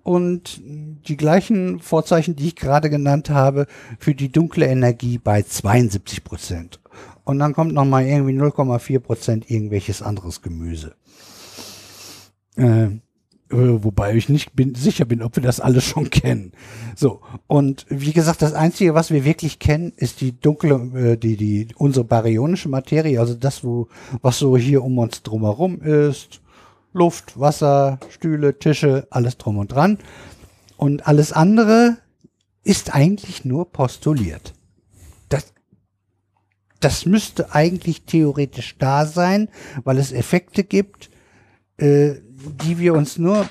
und 0.02 0.60
die 0.62 1.16
gleichen 1.16 1.81
Vorzeichen, 1.81 2.36
die 2.36 2.48
ich 2.48 2.56
gerade 2.56 2.90
genannt 2.90 3.31
habe, 3.31 3.66
für 3.98 4.15
die 4.15 4.31
dunkle 4.31 4.66
Energie 4.66 5.18
bei 5.18 5.42
72 5.42 6.23
Prozent. 6.23 6.81
Und 7.27 7.41
dann 7.41 7.55
kommt 7.55 7.75
noch 7.75 7.85
mal 7.85 8.07
irgendwie 8.07 8.41
0,4 8.41 9.01
Prozent 9.01 9.51
irgendwelches 9.51 10.01
anderes 10.01 10.43
Gemüse. 10.43 10.95
Äh, 12.57 12.87
wobei 13.51 14.15
ich 14.15 14.29
nicht 14.29 14.55
bin, 14.55 14.77
sicher 14.77 15.05
bin, 15.07 15.23
ob 15.23 15.35
wir 15.35 15.43
das 15.43 15.59
alles 15.59 15.83
schon 15.83 16.09
kennen. 16.11 16.53
So, 16.95 17.23
und 17.49 17.85
wie 17.89 18.13
gesagt, 18.13 18.43
das 18.43 18.53
Einzige, 18.53 18.95
was 18.95 19.11
wir 19.11 19.25
wirklich 19.25 19.59
kennen, 19.59 19.93
ist 19.97 20.21
die 20.21 20.39
dunkle, 20.39 20.75
äh, 20.95 21.17
die, 21.17 21.37
die, 21.37 21.69
unsere 21.77 22.05
baryonische 22.05 22.69
Materie, 22.69 23.19
also 23.19 23.35
das, 23.35 23.65
wo, 23.65 23.89
was 24.23 24.39
so 24.39 24.57
hier 24.57 24.85
um 24.85 24.97
uns 24.97 25.25
drumherum 25.25 25.81
ist. 25.81 26.41
Luft, 26.93 27.39
Wasser, 27.41 27.99
Stühle, 28.09 28.57
Tische, 28.57 29.09
alles 29.11 29.37
drum 29.37 29.59
und 29.59 29.73
dran. 29.73 29.99
Und 30.77 31.09
alles 31.09 31.33
andere 31.33 31.99
ist 32.63 32.95
eigentlich 32.95 33.45
nur 33.45 33.73
postuliert. 33.73 34.56
Das, 36.81 37.07
müsste 37.07 37.55
eigentlich 37.55 38.03
theoretisch 38.03 38.77
da 38.79 39.07
sein, 39.07 39.49
weil 39.85 39.99
es 39.99 40.13
Effekte 40.13 40.65
gibt, 40.65 41.11
äh, 41.79 42.15
die 42.65 42.79
wir 42.79 42.95
uns 42.95 43.19
nur 43.19 43.49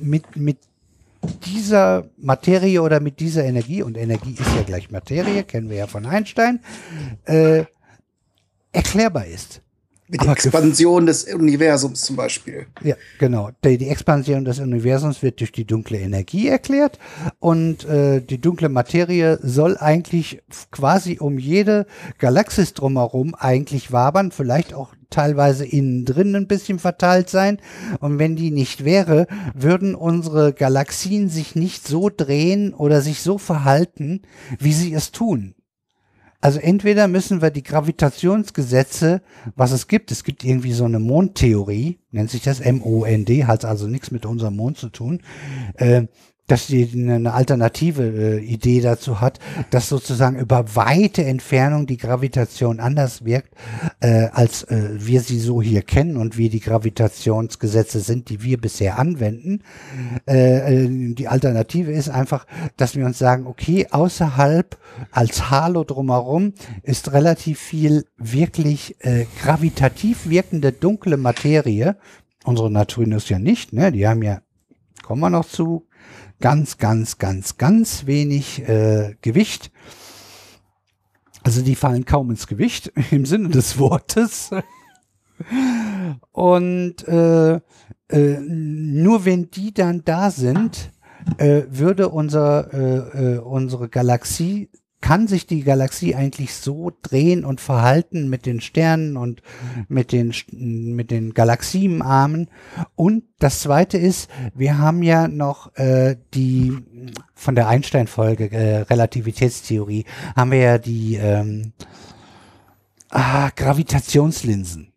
mit, 0.00 0.36
mit 0.36 0.58
dieser 1.44 2.08
Materie 2.16 2.80
oder 2.80 3.00
mit 3.00 3.20
dieser 3.20 3.44
Energie, 3.44 3.82
und 3.82 3.96
Energie 3.96 4.32
ist 4.32 4.54
ja 4.56 4.62
gleich 4.62 4.90
Materie, 4.90 5.44
kennen 5.44 5.68
wir 5.68 5.76
ja 5.76 5.86
von 5.86 6.06
Einstein, 6.06 6.60
äh, 7.24 7.64
erklärbar 8.72 9.26
ist. 9.26 9.62
Mit 10.10 10.22
der 10.22 10.32
Expansion 10.32 11.06
des 11.06 11.24
Universums 11.24 12.00
zum 12.02 12.16
Beispiel. 12.16 12.66
Ja, 12.82 12.96
genau. 13.18 13.50
Die, 13.64 13.78
die 13.78 13.88
Expansion 13.88 14.44
des 14.44 14.58
Universums 14.58 15.22
wird 15.22 15.38
durch 15.38 15.52
die 15.52 15.64
dunkle 15.64 15.98
Energie 15.98 16.48
erklärt 16.48 16.98
und 17.38 17.84
äh, 17.84 18.20
die 18.20 18.40
dunkle 18.40 18.68
Materie 18.68 19.38
soll 19.42 19.76
eigentlich 19.78 20.42
quasi 20.72 21.18
um 21.20 21.38
jede 21.38 21.86
Galaxis 22.18 22.74
drumherum 22.74 23.34
eigentlich 23.36 23.92
wabern, 23.92 24.32
vielleicht 24.32 24.74
auch 24.74 24.94
teilweise 25.10 25.64
innen 25.66 26.04
drin 26.04 26.34
ein 26.34 26.46
bisschen 26.46 26.78
verteilt 26.78 27.28
sein. 27.28 27.58
Und 28.00 28.18
wenn 28.18 28.36
die 28.36 28.50
nicht 28.50 28.84
wäre, 28.84 29.26
würden 29.54 29.94
unsere 29.94 30.52
Galaxien 30.52 31.28
sich 31.28 31.54
nicht 31.54 31.86
so 31.86 32.10
drehen 32.14 32.72
oder 32.72 33.00
sich 33.00 33.20
so 33.20 33.38
verhalten, 33.38 34.22
wie 34.58 34.72
sie 34.72 34.94
es 34.94 35.10
tun. 35.12 35.54
Also 36.42 36.58
entweder 36.58 37.06
müssen 37.06 37.42
wir 37.42 37.50
die 37.50 37.62
Gravitationsgesetze, 37.62 39.20
was 39.56 39.72
es 39.72 39.88
gibt, 39.88 40.10
es 40.10 40.24
gibt 40.24 40.42
irgendwie 40.42 40.72
so 40.72 40.84
eine 40.84 40.98
Mondtheorie, 40.98 41.98
nennt 42.12 42.30
sich 42.30 42.42
das 42.42 42.60
M-O-N-D, 42.60 43.44
hat 43.44 43.66
also 43.66 43.86
nichts 43.86 44.10
mit 44.10 44.24
unserem 44.24 44.56
Mond 44.56 44.78
zu 44.78 44.88
tun, 44.88 45.22
äh, 45.74 46.06
dass 46.50 46.66
die 46.66 46.88
eine 46.92 47.32
alternative 47.32 48.02
äh, 48.02 48.38
Idee 48.38 48.80
dazu 48.80 49.20
hat, 49.20 49.38
dass 49.70 49.88
sozusagen 49.88 50.36
über 50.36 50.74
weite 50.74 51.24
Entfernung 51.24 51.86
die 51.86 51.96
Gravitation 51.96 52.80
anders 52.80 53.24
wirkt, 53.24 53.54
äh, 54.00 54.28
als 54.32 54.64
äh, 54.64 54.90
wir 54.94 55.20
sie 55.20 55.38
so 55.38 55.62
hier 55.62 55.82
kennen 55.82 56.16
und 56.16 56.36
wie 56.36 56.48
die 56.48 56.58
Gravitationsgesetze 56.58 58.00
sind, 58.00 58.30
die 58.30 58.42
wir 58.42 58.60
bisher 58.60 58.98
anwenden. 58.98 59.62
Äh, 60.26 60.86
äh, 60.86 61.14
die 61.14 61.28
Alternative 61.28 61.92
ist 61.92 62.08
einfach, 62.08 62.46
dass 62.76 62.96
wir 62.96 63.06
uns 63.06 63.18
sagen, 63.18 63.46
okay, 63.46 63.86
außerhalb 63.88 64.76
als 65.12 65.50
Halo 65.50 65.84
drumherum 65.84 66.54
ist 66.82 67.12
relativ 67.12 67.60
viel 67.60 68.06
wirklich 68.16 68.96
äh, 69.04 69.26
gravitativ 69.40 70.28
wirkende 70.28 70.72
dunkle 70.72 71.16
Materie. 71.16 71.96
Unsere 72.42 72.72
Neutrinos 72.72 73.28
ja 73.28 73.38
nicht, 73.38 73.72
ne? 73.72 73.92
Die 73.92 74.08
haben 74.08 74.22
ja, 74.22 74.40
kommen 75.04 75.20
wir 75.20 75.30
noch 75.30 75.46
zu, 75.46 75.86
ganz, 76.40 76.78
ganz, 76.78 77.18
ganz, 77.18 77.58
ganz 77.58 78.06
wenig 78.06 78.66
äh, 78.68 79.16
Gewicht. 79.22 79.70
Also 81.42 81.62
die 81.62 81.74
fallen 81.74 82.04
kaum 82.04 82.30
ins 82.30 82.46
Gewicht 82.46 82.92
im 83.10 83.26
Sinne 83.26 83.48
des 83.48 83.78
Wortes. 83.78 84.50
Und 86.32 87.06
äh, 87.08 87.54
äh, 88.08 88.40
nur 88.40 89.24
wenn 89.24 89.50
die 89.50 89.72
dann 89.72 90.02
da 90.04 90.30
sind, 90.30 90.90
äh, 91.38 91.62
würde 91.68 92.08
unser, 92.08 92.72
äh, 92.72 93.34
äh, 93.34 93.38
unsere 93.38 93.88
Galaxie, 93.88 94.70
kann 95.00 95.28
sich 95.28 95.46
die 95.46 95.62
Galaxie 95.62 96.14
eigentlich 96.14 96.54
so 96.54 96.92
drehen 97.02 97.44
und 97.44 97.60
verhalten 97.60 98.28
mit 98.28 98.46
den 98.46 98.60
Sternen 98.60 99.16
und 99.16 99.42
mit 99.88 100.12
den, 100.12 100.34
mit 100.50 101.10
den 101.10 101.32
Galaxienarmen. 101.32 102.48
Und 102.96 103.24
das 103.38 103.60
zweite 103.60 103.98
ist, 103.98 104.30
wir 104.54 104.78
haben 104.78 105.02
ja 105.02 105.28
noch 105.28 105.74
äh, 105.76 106.16
die 106.34 106.76
von 107.34 107.54
der 107.54 107.68
Einstein-Folge 107.68 108.50
äh, 108.52 108.76
Relativitätstheorie, 108.82 110.04
haben 110.36 110.50
wir 110.50 110.58
ja 110.58 110.78
die 110.78 111.14
ähm, 111.16 111.72
ah, 113.10 113.50
Gravitationslinsen. 113.56 114.92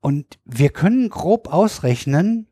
Und 0.00 0.38
wir 0.44 0.70
können 0.70 1.08
grob 1.08 1.52
ausrechnen, 1.52 2.46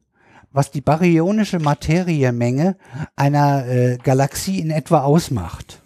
was 0.53 0.73
die 0.73 0.81
baryonische 0.81 1.61
Materiemenge 1.61 2.77
einer 3.15 3.67
äh, 3.67 3.99
Galaxie 4.03 4.59
in 4.59 4.71
etwa 4.71 5.03
ausmacht. 5.03 5.80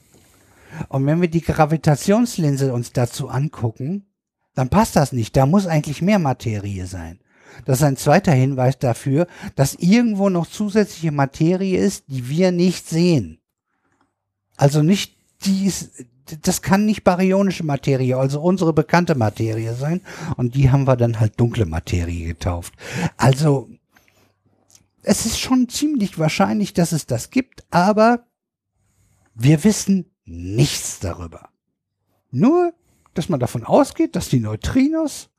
Und 0.89 1.07
wenn 1.07 1.21
wir 1.21 1.29
die 1.29 1.41
Gravitationslinse 1.41 2.73
uns 2.73 2.93
dazu 2.93 3.29
angucken, 3.29 4.07
dann 4.55 4.69
passt 4.69 4.97
das 4.97 5.13
nicht. 5.13 5.37
Da 5.37 5.47
muss 5.47 5.67
eigentlich 5.67 6.03
mehr 6.03 6.19
Materie 6.19 6.87
sein. 6.87 7.21
Das 7.65 7.79
ist 7.79 7.85
ein 7.85 7.97
zweiter 7.97 8.33
Hinweis 8.33 8.79
dafür, 8.79 9.27
dass 9.55 9.75
irgendwo 9.75 10.29
noch 10.29 10.47
zusätzliche 10.47 11.13
Materie 11.13 11.79
ist, 11.79 12.05
die 12.09 12.29
wir 12.29 12.53
nicht 12.53 12.89
sehen. 12.89 13.41
Also 14.57 14.83
nicht 14.83 15.17
dies, 15.45 15.91
das 16.43 16.63
kann 16.63 16.87
nicht 16.87 17.05
baryonische 17.05 17.65
Materie, 17.65 18.17
also 18.17 18.41
unsere 18.41 18.73
bekannte 18.73 19.15
Materie 19.15 19.75
sein. 19.75 20.01
Und 20.37 20.55
die 20.55 20.71
haben 20.71 20.87
wir 20.87 20.97
dann 20.97 21.21
halt 21.21 21.39
dunkle 21.39 21.67
Materie 21.67 22.27
getauft. 22.27 22.75
Also 23.17 23.69
es 25.03 25.27
ist 25.27 25.39
schon 25.39 25.69
ziemlich 25.69 26.19
wahrscheinlich, 26.19 26.73
dass 26.73 26.93
es 26.93 27.07
das 27.07 27.31
gibt, 27.31 27.65
aber 27.71 28.27
wir 29.35 29.65
wissen 29.65 30.14
nichts 30.25 31.01
darüber. 31.01 31.49
Nur, 32.31 32.73
dass 33.15 33.29
man 33.29 33.41
davon 33.41 33.65
ausgeht, 33.65 34.17
dass 34.17 34.29
die 34.29 34.41
Neutrinos 34.41 35.31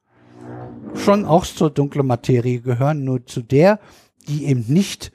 schon 0.95 1.25
auch 1.25 1.45
zur 1.45 1.69
dunklen 1.69 2.07
Materie 2.07 2.61
gehören, 2.61 3.03
nur 3.03 3.25
zu 3.25 3.41
der, 3.41 3.79
die 4.27 4.45
eben 4.45 4.65
nicht 4.67 5.11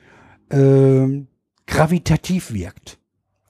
ähm, 0.50 1.28
gravitativ 1.66 2.52
wirkt. 2.52 2.98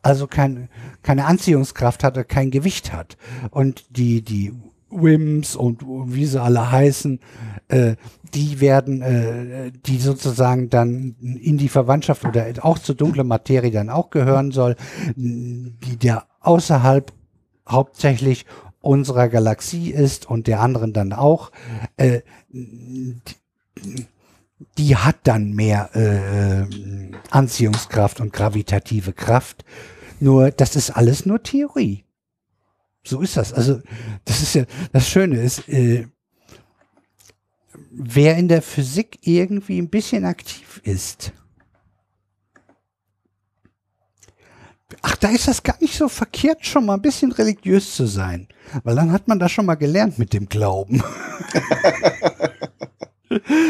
Also 0.02 0.26
kein, 0.26 0.68
keine 1.02 1.26
Anziehungskraft 1.26 2.05
hat, 2.05 2.28
kein 2.28 2.50
Gewicht 2.50 2.92
hat. 2.92 3.16
Und 3.50 3.84
die, 3.90 4.23
die 4.23 4.55
Wims 4.91 5.57
und 5.57 5.83
wie 5.86 6.27
sie 6.27 6.41
alle 6.41 6.70
heißen, 6.70 7.20
äh, 7.69 7.97
die 8.35 8.60
werden, 8.60 9.02
äh, 9.02 9.73
die 9.86 9.99
sozusagen 9.99 10.70
dann 10.70 11.17
in 11.20 11.59
die 11.59 11.69
Verwandtschaft 11.69 12.25
oder 12.25 12.47
auch 12.62 12.78
zur 12.78 12.94
dunklen 12.94 13.27
Materie 13.27 13.70
dann 13.70 13.91
auch 13.91 14.10
gehören 14.10 14.52
soll, 14.52 14.77
die 15.17 15.97
der 15.97 16.27
außerhalb 16.41 17.12
hauptsächlich 17.69 18.47
unserer 18.81 19.28
Galaxie 19.28 19.91
ist 19.91 20.28
und 20.28 20.47
der 20.47 20.60
anderen 20.60 20.93
dann 20.93 21.12
auch, 21.12 21.51
äh, 21.97 22.20
die, 22.51 23.17
die 24.78 24.97
hat 24.97 25.17
dann 25.25 25.52
mehr 25.52 25.91
äh, 25.94 26.67
Anziehungskraft 27.31 28.20
und 28.20 28.33
gravitative 28.33 29.12
Kraft. 29.12 29.65
Nur, 30.19 30.51
das 30.51 30.77
ist 30.77 30.91
alles 30.91 31.27
nur 31.27 31.43
Theorie. 31.43 32.05
So 33.04 33.20
ist 33.20 33.36
das. 33.36 33.52
Also, 33.52 33.80
das 34.24 34.42
ist 34.42 34.54
ja, 34.54 34.64
das 34.92 35.08
Schöne 35.08 35.40
ist, 35.40 35.68
äh, 35.68 36.06
wer 37.90 38.36
in 38.36 38.48
der 38.48 38.62
Physik 38.62 39.18
irgendwie 39.22 39.78
ein 39.78 39.88
bisschen 39.88 40.24
aktiv 40.24 40.80
ist, 40.84 41.32
ach, 45.02 45.16
da 45.16 45.28
ist 45.28 45.48
das 45.48 45.62
gar 45.62 45.76
nicht 45.80 45.94
so 45.94 46.08
verkehrt, 46.08 46.66
schon 46.66 46.86
mal 46.86 46.94
ein 46.94 47.02
bisschen 47.02 47.32
religiös 47.32 47.94
zu 47.94 48.06
sein. 48.06 48.48
Weil 48.84 48.96
dann 48.96 49.12
hat 49.12 49.28
man 49.28 49.38
das 49.38 49.52
schon 49.52 49.66
mal 49.66 49.76
gelernt 49.76 50.18
mit 50.18 50.32
dem 50.32 50.48
Glauben. 50.48 51.02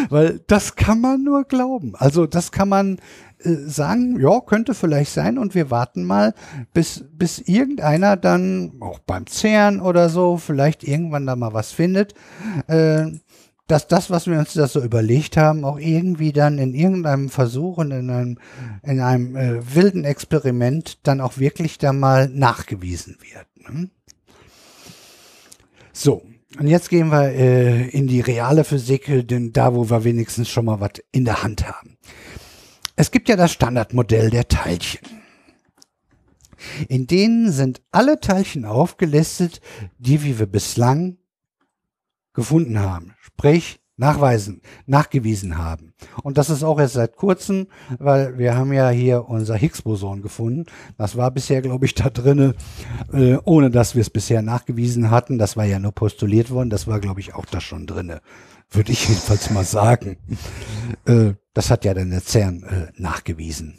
Weil 0.09 0.41
das 0.47 0.77
kann 0.77 1.01
man 1.01 1.23
nur 1.23 1.45
glauben. 1.45 1.95
Also 1.97 2.27
das 2.27 2.51
kann 2.53 2.69
man 2.69 2.99
äh, 3.43 3.55
sagen, 3.67 4.19
ja, 4.21 4.41
könnte 4.41 4.75
vielleicht 4.75 5.13
sein 5.13 5.39
und 5.39 5.55
wir 5.55 5.71
warten 5.71 6.05
mal, 6.05 6.35
bis, 6.73 7.05
bis 7.13 7.39
irgendeiner 7.39 8.17
dann 8.17 8.73
auch 8.81 8.99
beim 9.01 9.27
CERN 9.27 9.81
oder 9.81 10.09
so 10.09 10.37
vielleicht 10.37 10.85
irgendwann 10.85 11.27
da 11.27 11.37
mal 11.37 11.53
was 11.53 11.73
findet. 11.73 12.15
Äh, 12.67 13.13
dass 13.67 13.87
das, 13.87 14.11
was 14.11 14.27
wir 14.27 14.37
uns 14.37 14.53
da 14.55 14.67
so 14.67 14.83
überlegt 14.83 15.37
haben, 15.37 15.65
auch 15.65 15.79
irgendwie 15.79 16.33
dann 16.33 16.59
in 16.59 16.75
irgendeinem 16.75 17.29
Versuch 17.29 17.79
und 17.79 17.93
in 17.93 18.11
einem, 18.11 18.39
in 18.83 19.01
einem 19.01 19.37
äh, 19.37 19.75
wilden 19.75 20.05
Experiment 20.05 20.99
dann 21.07 21.21
auch 21.21 21.39
wirklich 21.39 21.79
da 21.79 21.93
mal 21.93 22.29
nachgewiesen 22.29 23.19
wird. 23.21 23.47
Ne? 23.73 23.91
So, 25.93 26.23
und 26.59 26.67
jetzt 26.67 26.91
gehen 26.91 27.11
wir 27.11 27.33
äh, 27.33 27.89
in 27.91 28.07
die 28.07 28.21
reale 28.21 28.65
Physik, 28.65 29.09
äh, 29.09 29.23
denn 29.23 29.53
da, 29.53 29.75
wo 29.75 29.89
wir 29.89 30.05
wenigstens 30.05 30.49
schon 30.49 30.65
mal 30.65 30.81
was 30.81 30.93
in 31.13 31.25
der 31.25 31.43
Hand 31.43 31.67
haben. 31.67 31.97
Es 32.97 33.11
gibt 33.11 33.29
ja 33.29 33.37
das 33.37 33.53
Standardmodell 33.53 34.31
der 34.31 34.49
Teilchen. 34.49 35.01
In 36.89 37.07
denen 37.07 37.53
sind 37.53 37.81
alle 37.91 38.21
Teilchen 38.21 38.65
aufgelistet, 38.65 39.61
die 39.99 40.23
wie 40.23 40.39
wir 40.39 40.47
bislang 40.47 41.17
gefunden 42.35 42.79
haben, 42.79 43.15
sprich 43.21 43.80
nachweisen, 44.01 44.63
nachgewiesen 44.87 45.59
haben. 45.59 45.93
Und 46.23 46.39
das 46.39 46.51
ist 46.51 46.65
auch 46.65 46.81
erst 46.81 46.95
seit 46.95 47.17
kurzem, 47.17 47.69
weil 47.99 48.39
wir 48.39 48.57
haben 48.57 48.73
ja 48.73 48.89
hier 48.89 49.29
unser 49.29 49.57
Higgs-Boson 49.57 50.23
gefunden. 50.23 50.67
Das 50.99 51.17
war 51.17 51.31
bisher, 51.31 51.63
glaube 51.63 51.85
ich, 51.85 51.95
da 51.95 52.11
drinne, 52.11 52.55
äh, 53.13 53.37
ohne 53.45 53.71
dass 53.71 53.95
wir 53.95 54.01
es 54.01 54.11
bisher 54.11 54.43
nachgewiesen 54.43 55.11
hatten. 55.11 55.39
Das 55.39 55.57
war 55.57 55.67
ja 55.67 55.79
nur 55.79 55.93
postuliert 55.93 56.51
worden. 56.51 56.71
Das 56.71 56.87
war, 56.87 56.99
glaube 56.99 57.21
ich, 57.21 57.35
auch 57.35 57.45
da 57.45 57.61
schon 57.61 57.87
drinne. 57.87 58.21
Würde 58.71 58.91
ich 58.91 59.09
jedenfalls 59.09 59.51
mal 59.51 59.65
sagen. 59.65 60.17
Äh, 61.05 61.35
das 61.53 61.71
hat 61.71 61.85
ja 61.85 61.95
dann 61.95 62.11
der 62.11 62.23
CERN 62.23 62.63
äh, 62.63 62.93
nachgewiesen. 62.97 63.79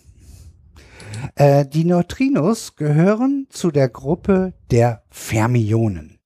Äh, 1.35 1.65
die 1.65 1.83
Neutrinos 1.83 2.75
gehören 2.75 3.47
zu 3.49 3.71
der 3.71 3.89
Gruppe 3.89 4.53
der 4.69 5.03
Fermionen. 5.09 6.20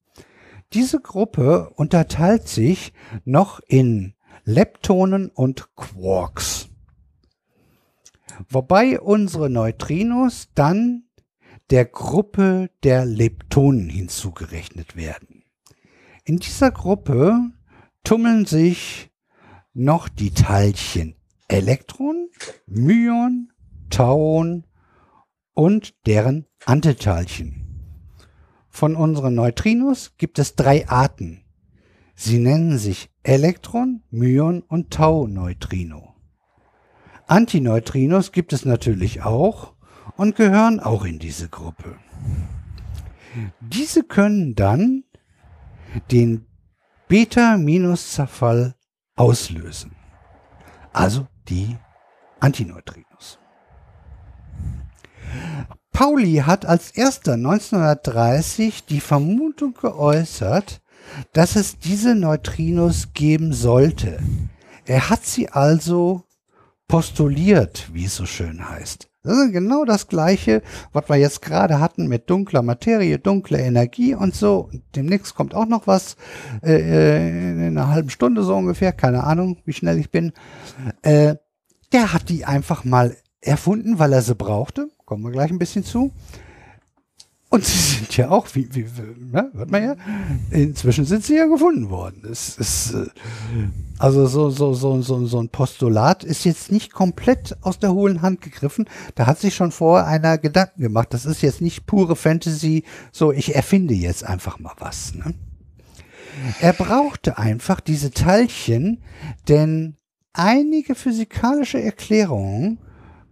Diese 0.76 1.00
Gruppe 1.00 1.70
unterteilt 1.70 2.48
sich 2.48 2.92
noch 3.24 3.60
in 3.66 4.12
Leptonen 4.44 5.30
und 5.30 5.74
Quarks. 5.74 6.68
Wobei 8.50 9.00
unsere 9.00 9.48
Neutrinos 9.48 10.50
dann 10.54 11.04
der 11.70 11.86
Gruppe 11.86 12.68
der 12.82 13.06
Leptonen 13.06 13.88
hinzugerechnet 13.88 14.96
werden. 14.96 15.44
In 16.24 16.40
dieser 16.40 16.72
Gruppe 16.72 17.40
tummeln 18.04 18.44
sich 18.44 19.10
noch 19.72 20.10
die 20.10 20.32
Teilchen 20.32 21.16
Elektron, 21.48 22.28
Myon, 22.66 23.50
Tauon 23.88 24.66
und 25.54 25.94
deren 26.04 26.44
Antiteilchen. 26.66 27.65
Von 28.76 28.94
unseren 28.94 29.34
Neutrinos 29.34 30.18
gibt 30.18 30.38
es 30.38 30.54
drei 30.54 30.86
Arten. 30.86 31.40
Sie 32.14 32.38
nennen 32.38 32.76
sich 32.76 33.08
Elektron, 33.22 34.02
Myon 34.10 34.60
und 34.60 34.90
Tau-Neutrino. 34.90 36.14
Antineutrinos 37.26 38.32
gibt 38.32 38.52
es 38.52 38.66
natürlich 38.66 39.22
auch 39.22 39.72
und 40.18 40.36
gehören 40.36 40.78
auch 40.78 41.06
in 41.06 41.18
diese 41.18 41.48
Gruppe. 41.48 41.96
Diese 43.60 44.02
können 44.02 44.54
dann 44.54 45.04
den 46.10 46.44
Beta-Zerfall 47.08 48.74
auslösen. 49.14 49.96
Also 50.92 51.26
die 51.48 51.78
Antineutrinos. 52.40 53.38
Pauli 55.96 56.42
hat 56.44 56.66
als 56.66 56.90
erster 56.90 57.32
1930 57.32 58.84
die 58.84 59.00
Vermutung 59.00 59.72
geäußert, 59.72 60.82
dass 61.32 61.56
es 61.56 61.78
diese 61.78 62.14
Neutrinos 62.14 63.14
geben 63.14 63.54
sollte. 63.54 64.18
Er 64.84 65.08
hat 65.08 65.24
sie 65.24 65.48
also 65.48 66.24
postuliert, 66.86 67.88
wie 67.94 68.04
es 68.04 68.14
so 68.14 68.26
schön 68.26 68.68
heißt. 68.68 69.08
Das 69.22 69.38
ist 69.38 69.52
genau 69.52 69.86
das 69.86 70.06
Gleiche, 70.06 70.60
was 70.92 71.08
wir 71.08 71.16
jetzt 71.16 71.40
gerade 71.40 71.80
hatten 71.80 72.08
mit 72.08 72.28
dunkler 72.28 72.60
Materie, 72.60 73.18
dunkler 73.18 73.60
Energie 73.60 74.14
und 74.14 74.34
so. 74.34 74.68
Demnächst 74.94 75.34
kommt 75.34 75.54
auch 75.54 75.64
noch 75.64 75.86
was 75.86 76.16
äh, 76.62 76.74
äh, 76.74 77.50
in 77.52 77.78
einer 77.78 77.88
halben 77.88 78.10
Stunde 78.10 78.42
so 78.42 78.54
ungefähr, 78.54 78.92
keine 78.92 79.24
Ahnung, 79.24 79.62
wie 79.64 79.72
schnell 79.72 79.98
ich 79.98 80.10
bin. 80.10 80.34
Äh, 81.00 81.36
der 81.94 82.12
hat 82.12 82.28
die 82.28 82.44
einfach 82.44 82.84
mal 82.84 83.16
erfunden, 83.40 83.98
weil 83.98 84.12
er 84.12 84.20
sie 84.20 84.34
brauchte 84.34 84.90
kommen 85.06 85.24
wir 85.24 85.30
gleich 85.30 85.50
ein 85.50 85.58
bisschen 85.58 85.84
zu. 85.84 86.12
Und 87.48 87.64
sie 87.64 87.78
sind 87.78 88.16
ja 88.16 88.28
auch, 88.30 88.48
wie, 88.54 88.68
wie 88.74 88.84
ne, 89.30 89.50
hört 89.54 89.70
man 89.70 89.82
ja, 89.82 89.96
inzwischen 90.50 91.04
sind 91.04 91.24
sie 91.24 91.36
ja 91.36 91.46
gefunden 91.46 91.90
worden. 91.90 92.26
Es 92.30 92.58
ist, 92.58 92.92
äh, 92.92 93.06
also 93.98 94.26
so, 94.26 94.50
so, 94.50 94.74
so, 94.74 95.00
so, 95.00 95.26
so 95.26 95.40
ein 95.40 95.48
Postulat 95.48 96.24
ist 96.24 96.44
jetzt 96.44 96.72
nicht 96.72 96.92
komplett 96.92 97.56
aus 97.62 97.78
der 97.78 97.94
hohlen 97.94 98.20
Hand 98.20 98.40
gegriffen. 98.40 98.88
Da 99.14 99.26
hat 99.26 99.38
sich 99.38 99.54
schon 99.54 99.70
vorher 99.70 100.08
einer 100.08 100.38
Gedanken 100.38 100.82
gemacht. 100.82 101.14
Das 101.14 101.24
ist 101.24 101.40
jetzt 101.40 101.60
nicht 101.60 101.86
pure 101.86 102.16
Fantasy, 102.16 102.82
so 103.12 103.30
ich 103.30 103.54
erfinde 103.54 103.94
jetzt 103.94 104.24
einfach 104.24 104.58
mal 104.58 104.74
was. 104.78 105.14
Ne? 105.14 105.32
Er 106.60 106.72
brauchte 106.72 107.38
einfach 107.38 107.78
diese 107.80 108.10
Teilchen, 108.10 109.02
denn 109.48 109.96
einige 110.32 110.96
physikalische 110.96 111.80
Erklärungen 111.80 112.78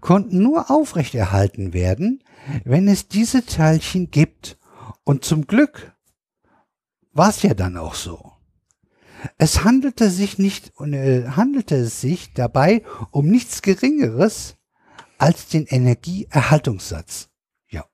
konnten 0.05 0.43
nur 0.43 0.71
aufrechterhalten 0.71 1.73
werden, 1.73 2.23
wenn 2.65 2.89
es 2.89 3.09
diese 3.09 3.47
Teilchen 3.47 4.11
gibt. 4.11 4.59
Und 5.03 5.25
zum 5.25 5.47
Glück 5.47 5.97
war 7.13 7.31
es 7.31 7.43
ja 7.43 7.55
dann 7.55 7.79
auch 7.79 7.95
so. 7.95 8.33
Es 9.39 9.65
handelte 9.65 10.11
sich 10.11 10.39
nicht, 10.39 10.79
äh, 10.79 11.29
handelte 11.29 11.77
es 11.77 12.03
sich 12.03 12.35
dabei 12.35 12.83
um 13.13 13.29
nichts 13.29 13.63
Geringeres 13.63 14.57
als 15.17 15.49
den 15.49 15.65
Energieerhaltungssatz. 15.65 17.31
Ja. 17.71 17.87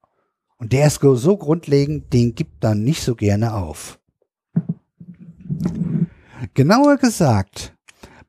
Und 0.58 0.72
der 0.72 0.88
ist 0.88 1.00
so 1.00 1.36
grundlegend, 1.36 2.12
den 2.12 2.34
gibt 2.34 2.64
dann 2.64 2.82
nicht 2.82 3.04
so 3.04 3.14
gerne 3.14 3.54
auf. 3.54 4.00
Genauer 6.54 6.96
gesagt, 6.96 7.76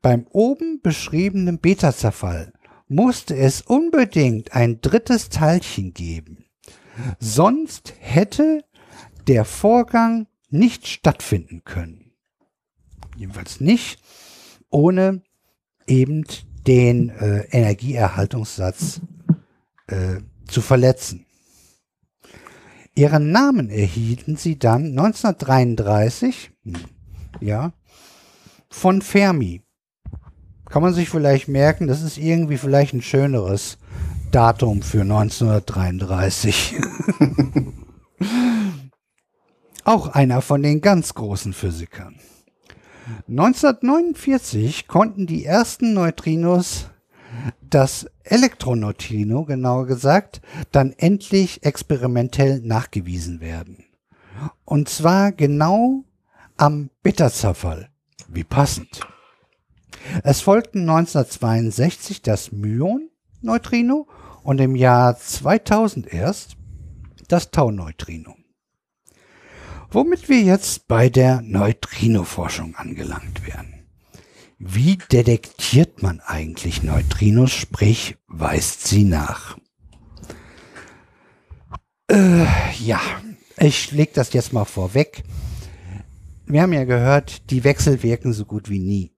beim 0.02 0.28
oben 0.30 0.80
beschriebenen 0.82 1.58
Beta-Zerfall 1.58 2.52
musste 2.92 3.36
es 3.36 3.62
unbedingt 3.62 4.54
ein 4.54 4.80
drittes 4.80 5.28
Teilchen 5.28 5.92
geben. 5.94 6.44
Sonst 7.18 7.94
hätte 7.98 8.64
der 9.26 9.44
Vorgang 9.44 10.26
nicht 10.50 10.86
stattfinden 10.86 11.62
können. 11.64 12.12
Jedenfalls 13.16 13.60
nicht 13.60 13.98
ohne 14.70 15.22
eben 15.86 16.24
den 16.66 17.10
äh, 17.10 17.46
Energieerhaltungssatz 17.50 19.00
äh, 19.86 20.20
zu 20.46 20.60
verletzen. 20.60 21.26
Ihren 22.94 23.32
Namen 23.32 23.70
erhielten 23.70 24.36
sie 24.36 24.58
dann 24.58 24.90
1933, 24.98 26.50
hm, 26.64 26.74
ja, 27.40 27.72
von 28.68 29.02
Fermi. 29.02 29.62
Kann 30.72 30.82
man 30.82 30.94
sich 30.94 31.10
vielleicht 31.10 31.48
merken, 31.48 31.86
das 31.86 32.00
ist 32.00 32.16
irgendwie 32.16 32.56
vielleicht 32.56 32.94
ein 32.94 33.02
schöneres 33.02 33.76
Datum 34.30 34.80
für 34.80 35.02
1933. 35.02 36.80
Auch 39.84 40.08
einer 40.08 40.40
von 40.40 40.62
den 40.62 40.80
ganz 40.80 41.12
großen 41.12 41.52
Physikern. 41.52 42.18
1949 43.28 44.88
konnten 44.88 45.26
die 45.26 45.44
ersten 45.44 45.92
Neutrinos, 45.92 46.86
das 47.60 48.06
Elektroneutrino 48.24 49.44
genauer 49.44 49.86
gesagt, 49.86 50.40
dann 50.70 50.94
endlich 50.96 51.66
experimentell 51.66 52.62
nachgewiesen 52.62 53.42
werden. 53.42 53.84
Und 54.64 54.88
zwar 54.88 55.32
genau 55.32 56.04
am 56.56 56.88
Bitterzerfall. 57.02 57.90
Wie 58.26 58.44
passend. 58.44 59.02
Es 60.22 60.40
folgten 60.40 60.80
1962 60.88 62.22
das 62.22 62.52
Myon-Neutrino 62.52 64.08
und 64.42 64.60
im 64.60 64.76
Jahr 64.76 65.16
2000 65.16 66.12
erst 66.12 66.56
das 67.28 67.50
Tau-Neutrino. 67.50 68.36
Womit 69.90 70.28
wir 70.28 70.40
jetzt 70.40 70.88
bei 70.88 71.08
der 71.08 71.42
Neutrino-Forschung 71.42 72.76
angelangt 72.76 73.46
werden. 73.46 73.86
Wie 74.58 74.96
detektiert 74.96 76.02
man 76.02 76.20
eigentlich 76.20 76.82
Neutrinos, 76.82 77.50
sprich 77.52 78.16
weist 78.28 78.86
sie 78.86 79.04
nach? 79.04 79.58
Äh, 82.08 82.44
ja, 82.78 83.00
ich 83.58 83.90
leg 83.90 84.14
das 84.14 84.32
jetzt 84.32 84.52
mal 84.52 84.64
vorweg. 84.64 85.24
Wir 86.46 86.62
haben 86.62 86.72
ja 86.72 86.84
gehört, 86.84 87.50
die 87.50 87.64
Wechsel 87.64 88.02
wirken 88.02 88.32
so 88.32 88.44
gut 88.44 88.70
wie 88.70 88.78
nie. 88.78 89.12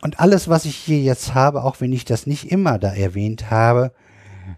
Und 0.00 0.20
alles, 0.20 0.48
was 0.48 0.64
ich 0.64 0.76
hier 0.76 1.00
jetzt 1.00 1.34
habe, 1.34 1.64
auch 1.64 1.80
wenn 1.80 1.92
ich 1.92 2.04
das 2.04 2.26
nicht 2.26 2.50
immer 2.50 2.78
da 2.78 2.92
erwähnt 2.92 3.50
habe, 3.50 3.92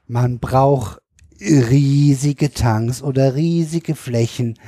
man 0.06 0.38
braucht 0.38 1.00
riesige 1.40 2.52
Tanks 2.52 3.02
oder 3.02 3.34
riesige 3.34 3.94
Flächen, 3.94 4.58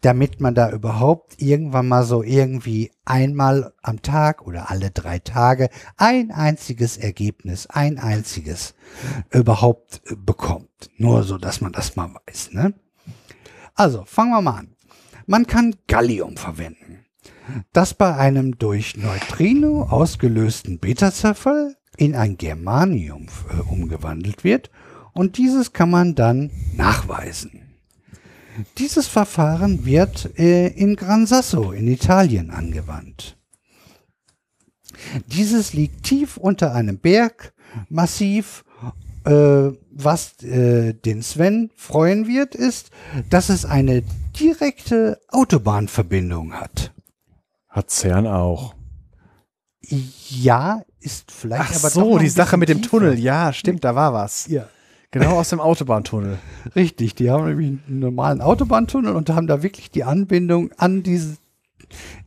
damit 0.00 0.40
man 0.40 0.54
da 0.54 0.70
überhaupt 0.70 1.40
irgendwann 1.40 1.88
mal 1.88 2.04
so 2.04 2.22
irgendwie 2.22 2.90
einmal 3.04 3.72
am 3.82 4.02
Tag 4.02 4.46
oder 4.46 4.70
alle 4.70 4.90
drei 4.90 5.18
Tage 5.18 5.68
ein 5.96 6.30
einziges 6.30 6.96
Ergebnis, 6.96 7.66
ein 7.66 7.98
einziges 7.98 8.74
überhaupt 9.30 10.02
bekommt. 10.16 10.90
Nur 10.96 11.22
so, 11.22 11.38
dass 11.38 11.60
man 11.60 11.72
das 11.72 11.96
mal 11.96 12.10
weiß. 12.26 12.52
Ne? 12.52 12.74
Also, 13.74 14.04
fangen 14.04 14.30
wir 14.30 14.42
mal 14.42 14.58
an. 14.58 14.76
Man 15.26 15.46
kann 15.46 15.74
Gallium 15.86 16.36
verwenden, 16.36 17.03
das 17.72 17.94
bei 17.94 18.16
einem 18.16 18.58
durch 18.58 18.96
Neutrino 18.96 19.82
ausgelösten 19.82 20.78
Beta-Zerfall 20.78 21.76
in 21.96 22.14
ein 22.14 22.36
Germanium 22.36 23.26
äh, 23.50 23.60
umgewandelt 23.62 24.44
wird 24.44 24.70
und 25.12 25.38
dieses 25.38 25.72
kann 25.72 25.90
man 25.90 26.14
dann 26.14 26.50
nachweisen. 26.76 27.62
Dieses 28.78 29.06
Verfahren 29.06 29.84
wird 29.84 30.38
äh, 30.38 30.68
in 30.68 30.96
Gran 30.96 31.26
Sasso 31.26 31.72
in 31.72 31.88
Italien 31.88 32.50
angewandt. 32.50 33.36
Dieses 35.26 35.72
liegt 35.72 36.04
tief 36.04 36.36
unter 36.36 36.74
einem 36.74 36.98
Bergmassiv. 36.98 38.64
Äh, 39.24 39.72
was 39.90 40.42
äh, 40.42 40.92
den 40.92 41.22
Sven 41.22 41.70
freuen 41.76 42.28
wird, 42.28 42.54
ist, 42.54 42.90
dass 43.30 43.48
es 43.48 43.64
eine 43.64 44.02
direkte 44.38 45.18
Autobahnverbindung 45.28 46.52
hat. 46.52 46.93
Hat 47.74 47.90
CERN 47.90 48.28
auch. 48.28 48.76
Ja, 49.80 50.82
ist 51.00 51.32
vielleicht 51.32 51.72
Ach 51.72 51.84
aber 51.84 51.88
doch 51.88 52.12
so, 52.12 52.18
die 52.18 52.28
Sache 52.28 52.56
mit 52.56 52.68
dem 52.68 52.78
tiefer. 52.82 52.98
Tunnel. 52.98 53.18
Ja, 53.18 53.52
stimmt, 53.52 53.82
da 53.82 53.96
war 53.96 54.12
was. 54.12 54.46
Ja. 54.46 54.68
Genau 55.10 55.40
aus 55.40 55.48
dem 55.48 55.58
Autobahntunnel. 55.60 56.38
Richtig, 56.76 57.16
die 57.16 57.32
haben 57.32 57.46
nämlich 57.46 57.66
einen 57.66 57.98
normalen 57.98 58.40
Autobahntunnel 58.40 59.16
und 59.16 59.28
haben 59.30 59.48
da 59.48 59.64
wirklich 59.64 59.90
die 59.90 60.04
Anbindung 60.04 60.70
an 60.76 61.02
diese, 61.02 61.36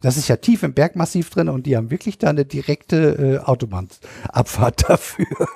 das 0.02 0.18
ist 0.18 0.28
ja 0.28 0.36
tief 0.36 0.64
im 0.64 0.74
Bergmassiv 0.74 1.30
drin 1.30 1.48
und 1.48 1.66
die 1.66 1.78
haben 1.78 1.92
wirklich 1.92 2.18
da 2.18 2.30
eine 2.30 2.44
direkte 2.44 3.38
äh, 3.38 3.40
Autobahnabfahrt 3.40 4.90
dafür. 4.90 5.48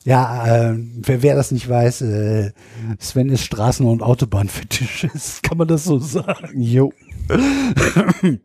ja, 0.09 0.71
äh, 0.71 0.75
wer, 0.75 1.21
wer 1.21 1.35
das 1.35 1.51
nicht 1.51 1.69
weiß, 1.69 2.01
äh, 2.01 2.51
Sven 2.97 3.29
ist 3.29 3.43
Straßen- 3.43 3.85
und 3.85 4.01
Autobahnfetischist, 4.01 5.43
kann 5.43 5.59
man 5.59 5.67
das 5.67 5.83
so 5.83 5.99
sagen? 5.99 6.59
Jo. 6.59 6.91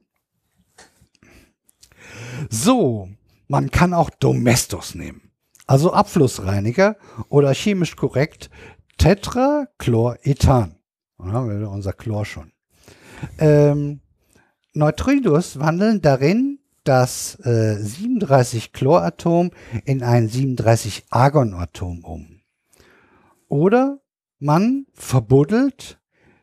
So, 2.51 3.09
man 3.49 3.71
kann 3.71 3.95
auch 3.95 4.11
Domestos 4.11 4.95
nehmen. 4.95 5.31
Also 5.67 5.95
Abflussreiniger 5.95 6.97
oder 7.31 7.55
chemisch 7.55 7.97
korrekt 7.97 8.51
Tetrachlorethan. 8.99 10.77
Da 11.17 11.25
haben 11.25 11.61
wir 11.61 11.71
unser 11.71 11.95
Chlor 11.95 12.27
schon. 12.27 12.53
Ähm, 13.39 14.01
Neutrinos 14.75 15.59
wandeln 15.59 16.03
darin 16.03 16.59
das 16.85 17.39
äh, 17.45 17.79
37-Chloratom 17.81 19.51
in 19.85 20.03
ein 20.03 20.29
37-Argonatom 20.29 22.05
um. 22.05 22.41
Oder 23.49 24.01
man 24.39 24.87
verbuddelt 24.93 25.99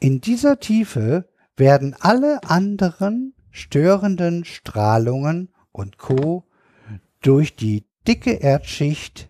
In 0.00 0.20
dieser 0.20 0.60
Tiefe 0.60 1.28
werden 1.56 1.96
alle 1.98 2.44
anderen 2.44 3.34
störenden 3.50 4.44
Strahlungen 4.44 5.48
und 5.72 5.98
Co. 5.98 6.44
durch 7.20 7.56
die 7.56 7.84
dicke 8.06 8.34
Erdschicht 8.34 9.28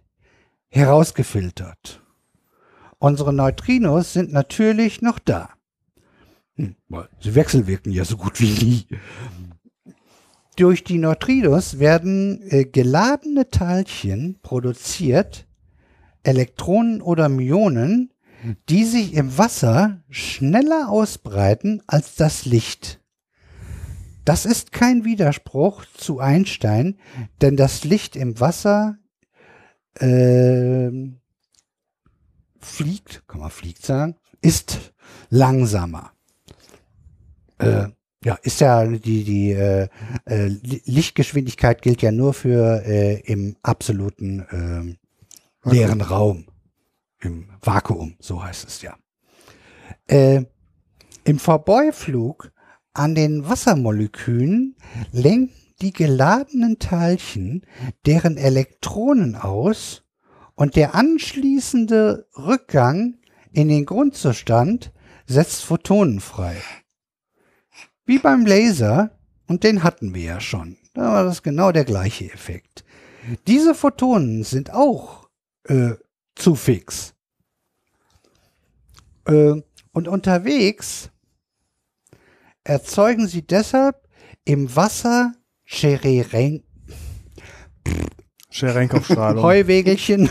herausgefiltert. 0.68 2.02
Unsere 2.98 3.32
Neutrinos 3.32 4.12
sind 4.12 4.32
natürlich 4.32 5.02
noch 5.02 5.18
da. 5.18 5.50
Hm, 6.56 6.74
sie 7.20 7.34
wechselwirken 7.34 7.92
ja 7.92 8.04
so 8.04 8.16
gut 8.16 8.40
wie 8.40 8.64
nie. 8.64 8.86
durch 10.56 10.82
die 10.82 10.98
Neutrinos 10.98 11.78
werden 11.78 12.42
äh, 12.50 12.64
geladene 12.64 13.48
Teilchen 13.48 14.40
produziert, 14.42 15.46
Elektronen 16.24 17.00
oder 17.00 17.28
Myonen, 17.28 18.12
die 18.68 18.84
sich 18.84 19.14
im 19.14 19.38
Wasser 19.38 20.02
schneller 20.10 20.88
ausbreiten 20.88 21.82
als 21.86 22.16
das 22.16 22.44
Licht. 22.44 23.00
Das 24.24 24.44
ist 24.44 24.72
kein 24.72 25.04
Widerspruch 25.04 25.84
zu 25.96 26.18
Einstein, 26.18 26.98
denn 27.40 27.56
das 27.56 27.84
Licht 27.84 28.14
im 28.14 28.40
Wasser 28.40 28.98
ähm, 30.00 31.20
fliegt, 32.60 33.22
kann 33.28 33.40
man 33.40 33.50
fliegt 33.50 33.84
sagen, 33.84 34.16
ist 34.40 34.92
langsamer. 35.30 36.12
Äh, 37.58 37.88
ja, 38.24 38.34
ist 38.42 38.60
ja 38.60 38.86
die, 38.86 39.24
die 39.24 39.52
äh, 39.52 39.88
äh, 40.26 40.46
Li- 40.46 40.82
Lichtgeschwindigkeit 40.84 41.82
gilt 41.82 42.02
ja 42.02 42.12
nur 42.12 42.34
für 42.34 42.84
äh, 42.84 43.20
im 43.20 43.56
absoluten 43.62 44.46
ähm, 44.50 44.96
leeren 45.64 46.00
Raum. 46.00 46.46
Im 47.20 47.50
Vakuum, 47.60 48.14
so 48.20 48.42
heißt 48.42 48.66
es 48.68 48.82
ja. 48.82 48.96
Äh, 50.06 50.44
Im 51.24 51.38
Vorbeiflug 51.38 52.52
an 52.92 53.14
den 53.14 53.48
Wassermolekülen 53.48 54.76
lenken 55.12 55.54
die 55.80 55.92
geladenen 55.92 56.78
Teilchen 56.78 57.64
deren 58.06 58.36
Elektronen 58.36 59.36
aus 59.36 60.02
und 60.54 60.76
der 60.76 60.94
anschließende 60.94 62.26
Rückgang 62.36 63.18
in 63.52 63.68
den 63.68 63.86
Grundzustand 63.86 64.92
setzt 65.26 65.62
Photonen 65.62 66.20
frei. 66.20 66.56
Wie 68.06 68.18
beim 68.18 68.44
Laser, 68.46 69.18
und 69.46 69.64
den 69.64 69.82
hatten 69.82 70.14
wir 70.14 70.24
ja 70.24 70.40
schon. 70.40 70.76
Da 70.94 71.12
war 71.12 71.24
das 71.24 71.42
genau 71.42 71.72
der 71.72 71.84
gleiche 71.84 72.24
Effekt. 72.32 72.84
Diese 73.46 73.74
Photonen 73.74 74.42
sind 74.42 74.72
auch 74.72 75.28
äh, 75.64 75.92
zu 76.34 76.54
fix. 76.54 77.14
Äh, 79.26 79.62
und 79.92 80.08
unterwegs 80.08 81.10
erzeugen 82.64 83.28
sie 83.28 83.42
deshalb 83.42 84.08
im 84.44 84.74
Wasser 84.74 85.34
Chereren 85.70 86.62
Scherenkow-Strahlung. 88.50 89.42
Heuwegelchen 89.44 90.30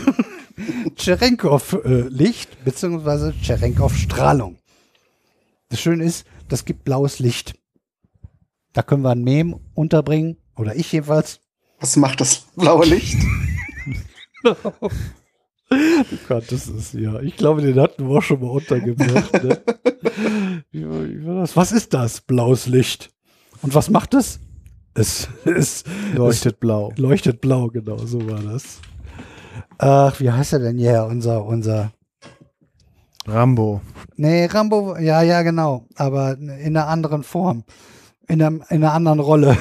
Cherenkov-Licht 0.96 2.64
beziehungsweise 2.64 3.32
Cherenkov-Strahlung. 3.40 4.58
Das 5.68 5.80
Schöne 5.80 6.02
ist, 6.04 6.26
das 6.48 6.64
gibt 6.64 6.84
blaues 6.84 7.20
Licht. 7.20 7.54
Da 8.72 8.82
können 8.82 9.02
wir 9.02 9.10
ein 9.10 9.22
Mem 9.22 9.60
unterbringen, 9.74 10.38
oder 10.56 10.74
ich 10.74 10.90
jedenfalls. 10.90 11.40
Was 11.78 11.94
macht 11.96 12.20
das 12.20 12.46
blaue 12.56 12.86
Licht? 12.86 13.18
Gott, 16.26 16.50
das 16.50 16.66
ist 16.66 16.94
ja. 16.94 17.20
Ich 17.20 17.36
glaube, 17.36 17.62
den 17.62 17.78
hatten 17.78 18.08
wir 18.08 18.18
auch 18.18 18.22
schon 18.22 18.40
mal 18.40 18.50
untergebracht. 18.50 19.32
Ne? 19.44 19.62
Was 21.54 21.70
ist 21.70 21.94
das? 21.94 22.22
Blaues 22.22 22.66
Licht. 22.66 23.10
Und 23.62 23.74
was 23.74 23.90
macht 23.90 24.14
es? 24.14 24.40
Es, 24.98 25.28
es 25.44 25.84
Leuchtet 26.14 26.58
blau. 26.58 26.90
es 26.92 26.98
leuchtet 26.98 27.40
blau, 27.40 27.68
genau, 27.68 27.98
so 27.98 28.28
war 28.28 28.40
das. 28.40 28.80
Ach, 29.78 30.18
wie 30.18 30.30
heißt 30.30 30.54
er 30.54 30.58
denn 30.58 30.76
hier? 30.76 31.04
Unser, 31.04 31.44
unser. 31.44 31.92
Rambo. 33.24 33.80
Nee, 34.16 34.46
Rambo, 34.46 34.96
ja, 34.96 35.22
ja, 35.22 35.42
genau. 35.42 35.86
Aber 35.94 36.36
in 36.36 36.50
einer 36.50 36.88
anderen 36.88 37.22
Form. 37.22 37.62
In, 38.26 38.42
einem, 38.42 38.64
in 38.70 38.82
einer 38.82 38.92
anderen 38.92 39.20
Rolle. 39.20 39.56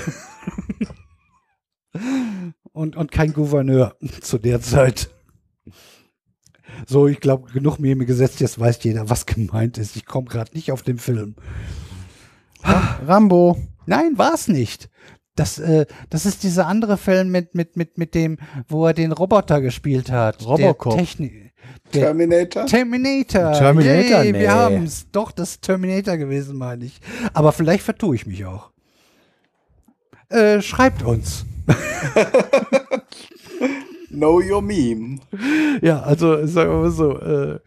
und, 2.72 2.96
und 2.96 3.12
kein 3.12 3.34
Gouverneur 3.34 3.96
zu 4.22 4.40
der 4.40 4.60
Zeit. 4.60 5.12
So, 6.88 7.08
ich 7.08 7.20
glaube, 7.20 7.52
genug 7.52 7.78
Meme 7.78 8.06
gesetzt, 8.06 8.40
jetzt 8.40 8.60
weiß 8.60 8.84
jeder, 8.84 9.10
was 9.10 9.28
gemeint 9.28 9.78
ist. 9.78 9.96
Ich 9.96 10.06
komme 10.06 10.28
gerade 10.28 10.54
nicht 10.56 10.72
auf 10.72 10.82
den 10.82 10.98
Film. 10.98 11.36
Rambo. 12.64 13.58
Nein, 13.86 14.18
war 14.18 14.34
es 14.34 14.48
nicht. 14.48 14.90
Das, 15.38 15.60
äh, 15.60 15.86
das 16.10 16.26
ist 16.26 16.44
dieser 16.44 16.68
andere 16.68 16.98
Film 16.98 17.30
mit, 17.30 17.56
mit, 17.56 17.78
mit, 17.78 17.98
mit 17.98 18.16
dem, 18.16 18.38
wo 18.68 18.88
er 18.88 18.94
den 18.94 19.12
Roboter 19.12 19.62
gespielt 19.62 20.12
hat. 20.12 20.46
Robocop. 20.46 20.94
Der 20.94 21.06
Technik. 21.06 21.54
Der 21.94 22.08
Terminator? 22.08 22.66
Terminator. 22.66 23.54
Terminator? 23.54 24.24
Yay, 24.24 24.32
Nee. 24.34 24.40
Wir 24.40 24.52
haben's. 24.52 25.08
Doch, 25.12 25.32
das 25.32 25.52
ist 25.52 25.62
Terminator 25.62 26.18
gewesen, 26.18 26.58
meine 26.58 26.86
ich. 26.86 27.00
Aber 27.34 27.52
vielleicht 27.52 27.84
vertue 27.84 28.16
ich 28.16 28.26
mich 28.26 28.46
auch. 28.46 28.72
Äh, 30.30 30.62
schreibt 30.62 31.04
uns. 31.04 31.46
Know 34.10 34.42
your 34.42 34.62
meme. 34.62 35.20
Ja, 35.82 36.02
also 36.02 36.46
sagen 36.46 36.72
wir 36.72 36.78
mal 36.78 36.92
so, 36.92 37.20
äh, 37.20 37.60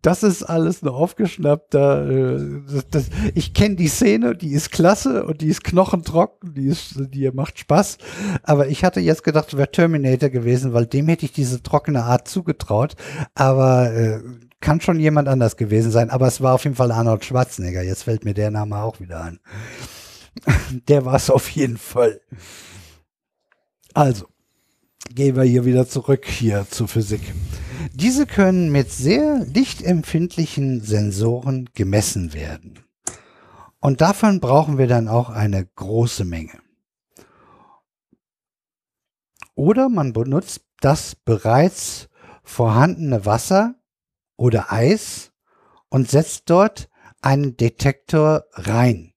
das 0.00 0.22
ist 0.22 0.44
alles 0.44 0.82
nur 0.82 0.94
aufgeschnappt. 0.94 1.74
Da, 1.74 2.08
äh, 2.08 2.62
das, 2.72 2.88
das, 2.88 3.04
ich 3.34 3.52
kenne 3.52 3.74
die 3.76 3.88
Szene, 3.88 4.36
die 4.36 4.52
ist 4.52 4.70
klasse 4.70 5.24
und 5.24 5.40
die 5.40 5.48
ist 5.48 5.64
knochentrocken, 5.64 6.54
die, 6.54 6.68
ist, 6.68 6.94
die 6.96 7.28
macht 7.32 7.58
Spaß. 7.58 7.98
Aber 8.44 8.68
ich 8.68 8.84
hatte 8.84 9.00
jetzt 9.00 9.24
gedacht, 9.24 9.48
es 9.48 9.56
wäre 9.56 9.70
Terminator 9.70 10.28
gewesen, 10.28 10.72
weil 10.72 10.86
dem 10.86 11.08
hätte 11.08 11.24
ich 11.24 11.32
diese 11.32 11.62
trockene 11.62 12.04
Art 12.04 12.28
zugetraut. 12.28 12.94
Aber 13.34 13.92
äh, 13.92 14.20
kann 14.60 14.80
schon 14.80 15.00
jemand 15.00 15.28
anders 15.28 15.56
gewesen 15.56 15.90
sein. 15.90 16.10
Aber 16.10 16.26
es 16.26 16.40
war 16.40 16.54
auf 16.54 16.64
jeden 16.64 16.76
Fall 16.76 16.92
Arnold 16.92 17.24
Schwarzenegger. 17.24 17.82
Jetzt 17.82 18.04
fällt 18.04 18.24
mir 18.24 18.34
der 18.34 18.50
Name 18.50 18.78
auch 18.78 19.00
wieder 19.00 19.20
an. 19.20 19.40
der 20.88 21.04
war 21.04 21.14
es 21.14 21.30
auf 21.30 21.48
jeden 21.50 21.76
Fall. 21.76 22.20
Also, 23.94 24.26
gehen 25.14 25.36
wir 25.36 25.42
hier 25.42 25.64
wieder 25.64 25.88
zurück 25.88 26.26
hier 26.26 26.66
zur 26.70 26.88
Physik. 26.88 27.20
Diese 27.92 28.26
können 28.26 28.70
mit 28.70 28.90
sehr 28.90 29.44
lichtempfindlichen 29.44 30.80
Sensoren 30.82 31.68
gemessen 31.74 32.32
werden. 32.32 32.78
Und 33.80 34.00
davon 34.00 34.40
brauchen 34.40 34.78
wir 34.78 34.86
dann 34.86 35.08
auch 35.08 35.30
eine 35.30 35.64
große 35.64 36.24
Menge. 36.24 36.58
Oder 39.54 39.88
man 39.88 40.12
benutzt 40.12 40.62
das 40.80 41.14
bereits 41.14 42.08
vorhandene 42.44 43.26
Wasser 43.26 43.74
oder 44.36 44.72
Eis 44.72 45.32
und 45.88 46.10
setzt 46.10 46.50
dort 46.50 46.88
einen 47.20 47.56
Detektor 47.56 48.44
rein. 48.52 49.12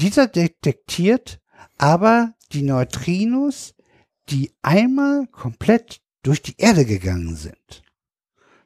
Dieser 0.00 0.26
detektiert 0.26 1.40
aber 1.78 2.34
die 2.52 2.62
Neutrinos, 2.62 3.74
die 4.30 4.52
einmal 4.62 5.26
komplett 5.28 6.00
durch 6.22 6.42
die 6.42 6.56
Erde 6.58 6.84
gegangen 6.84 7.36
sind. 7.36 7.82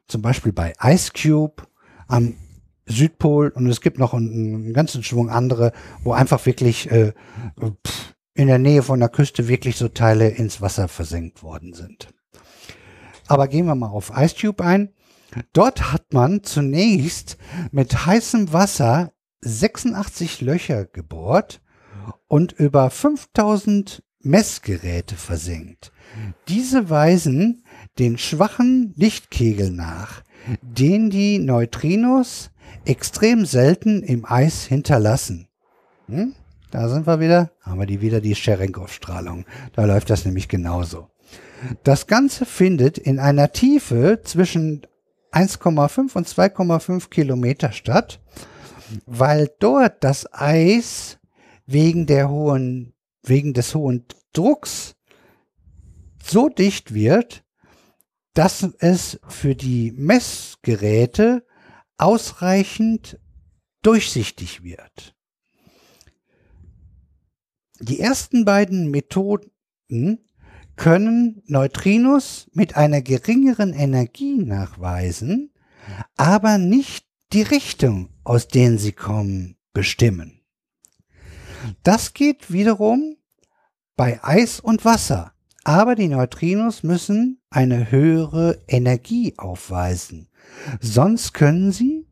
Zum 0.07 0.21
Beispiel 0.21 0.53
bei 0.53 0.73
Ice 0.81 1.11
Cube 1.11 1.67
am 2.07 2.35
Südpol 2.85 3.49
und 3.49 3.67
es 3.67 3.81
gibt 3.81 3.99
noch 3.99 4.13
einen, 4.13 4.73
ganzen 4.73 5.03
Schwung 5.03 5.29
andere, 5.29 5.73
wo 6.03 6.13
einfach 6.13 6.45
wirklich 6.45 6.89
äh, 6.89 7.13
in 8.33 8.47
der 8.47 8.59
Nähe 8.59 8.83
von 8.83 8.99
der 8.99 9.09
Küste 9.09 9.47
wirklich 9.47 9.75
so 9.75 9.89
Teile 9.89 10.29
ins 10.29 10.61
Wasser 10.61 10.87
versenkt 10.87 11.43
worden 11.43 11.73
sind. 11.73 12.07
Aber 13.27 13.47
gehen 13.47 13.65
wir 13.65 13.75
mal 13.75 13.89
auf 13.89 14.11
Ice 14.15 14.35
Cube 14.39 14.63
ein. 14.63 14.93
Dort 15.51 15.91
hat 15.91 16.13
man 16.13 16.43
zunächst 16.43 17.37
mit 17.71 18.05
heißem 18.05 18.53
Wasser 18.53 19.11
86 19.41 20.39
Löcher 20.41 20.85
gebohrt 20.85 21.61
und 22.27 22.53
über 22.53 22.89
5000 22.89 24.03
Messgeräte 24.21 25.15
versenkt. 25.15 25.91
Diese 26.47 26.89
weisen 26.89 27.63
den 27.99 28.17
schwachen 28.17 28.93
Lichtkegel 28.95 29.71
nach, 29.71 30.23
den 30.61 31.09
die 31.09 31.39
Neutrinos 31.39 32.51
extrem 32.85 33.45
selten 33.45 34.03
im 34.03 34.25
Eis 34.25 34.65
hinterlassen. 34.65 35.47
Hm? 36.07 36.33
Da 36.71 36.89
sind 36.89 37.07
wir 37.07 37.19
wieder, 37.19 37.51
haben 37.61 37.79
wir 37.79 37.85
die 37.85 38.01
wieder 38.01 38.19
die 38.19 38.35
Cherenkov-Strahlung. 38.35 39.45
Da 39.73 39.85
läuft 39.85 40.09
das 40.09 40.25
nämlich 40.25 40.47
genauso. 40.47 41.07
Das 41.83 42.07
Ganze 42.07 42.45
findet 42.45 42.97
in 42.97 43.19
einer 43.19 43.51
Tiefe 43.51 44.21
zwischen 44.23 44.85
1,5 45.31 46.15
und 46.15 46.27
2,5 46.27 47.09
Kilometer 47.09 47.71
statt, 47.71 48.19
weil 49.05 49.49
dort 49.59 50.03
das 50.03 50.31
Eis 50.33 51.19
wegen 51.65 52.05
der 52.05 52.29
hohen, 52.29 52.93
wegen 53.29 53.53
des 53.53 53.75
hohen 53.75 54.05
Drucks 54.33 54.95
so 56.23 56.49
dicht 56.49 56.93
wird, 56.93 57.43
dass 58.33 58.63
es 58.79 59.19
für 59.27 59.55
die 59.55 59.91
Messgeräte 59.93 61.45
ausreichend 61.97 63.19
durchsichtig 63.81 64.63
wird. 64.63 65.15
Die 67.79 67.99
ersten 67.99 68.45
beiden 68.45 68.89
Methoden 68.91 69.51
können 70.75 71.41
Neutrinos 71.45 72.49
mit 72.53 72.75
einer 72.75 73.01
geringeren 73.01 73.73
Energie 73.73 74.37
nachweisen, 74.37 75.51
aber 76.15 76.57
nicht 76.57 77.07
die 77.33 77.41
Richtung, 77.41 78.09
aus 78.23 78.47
der 78.47 78.77
sie 78.77 78.91
kommen, 78.91 79.57
bestimmen. 79.73 80.41
Das 81.83 82.13
geht 82.13 82.51
wiederum 82.51 83.16
bei 83.97 84.23
Eis 84.23 84.61
und 84.61 84.85
Wasser. 84.85 85.33
Aber 85.65 85.95
die 85.95 86.07
Neutrinos 86.07 86.83
müssen 86.83 87.41
eine 87.49 87.91
höhere 87.91 88.63
Energie 88.69 89.33
aufweisen. 89.37 90.29
Sonst 90.79 91.33
können 91.33 91.73
sie 91.73 92.07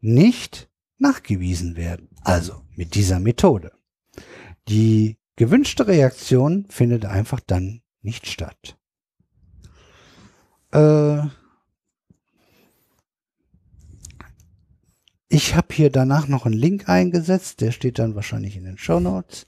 nicht 0.00 0.68
nachgewiesen 0.98 1.76
werden. 1.76 2.08
Also 2.24 2.62
mit 2.74 2.96
dieser 2.96 3.20
Methode. 3.20 3.72
Die 4.68 5.16
gewünschte 5.36 5.86
Reaktion 5.86 6.66
findet 6.68 7.04
einfach 7.04 7.38
dann 7.38 7.82
nicht 8.02 8.26
statt. 8.26 8.76
Äh, 10.72 11.20
ich 15.28 15.54
habe 15.54 15.68
hier 15.72 15.90
danach 15.90 16.26
noch 16.26 16.46
einen 16.46 16.54
Link 16.54 16.88
eingesetzt, 16.88 17.60
der 17.60 17.70
steht 17.70 17.98
dann 17.98 18.14
wahrscheinlich 18.14 18.56
in 18.56 18.64
den 18.64 18.78
Show 18.78 18.98
Notes. 18.98 19.46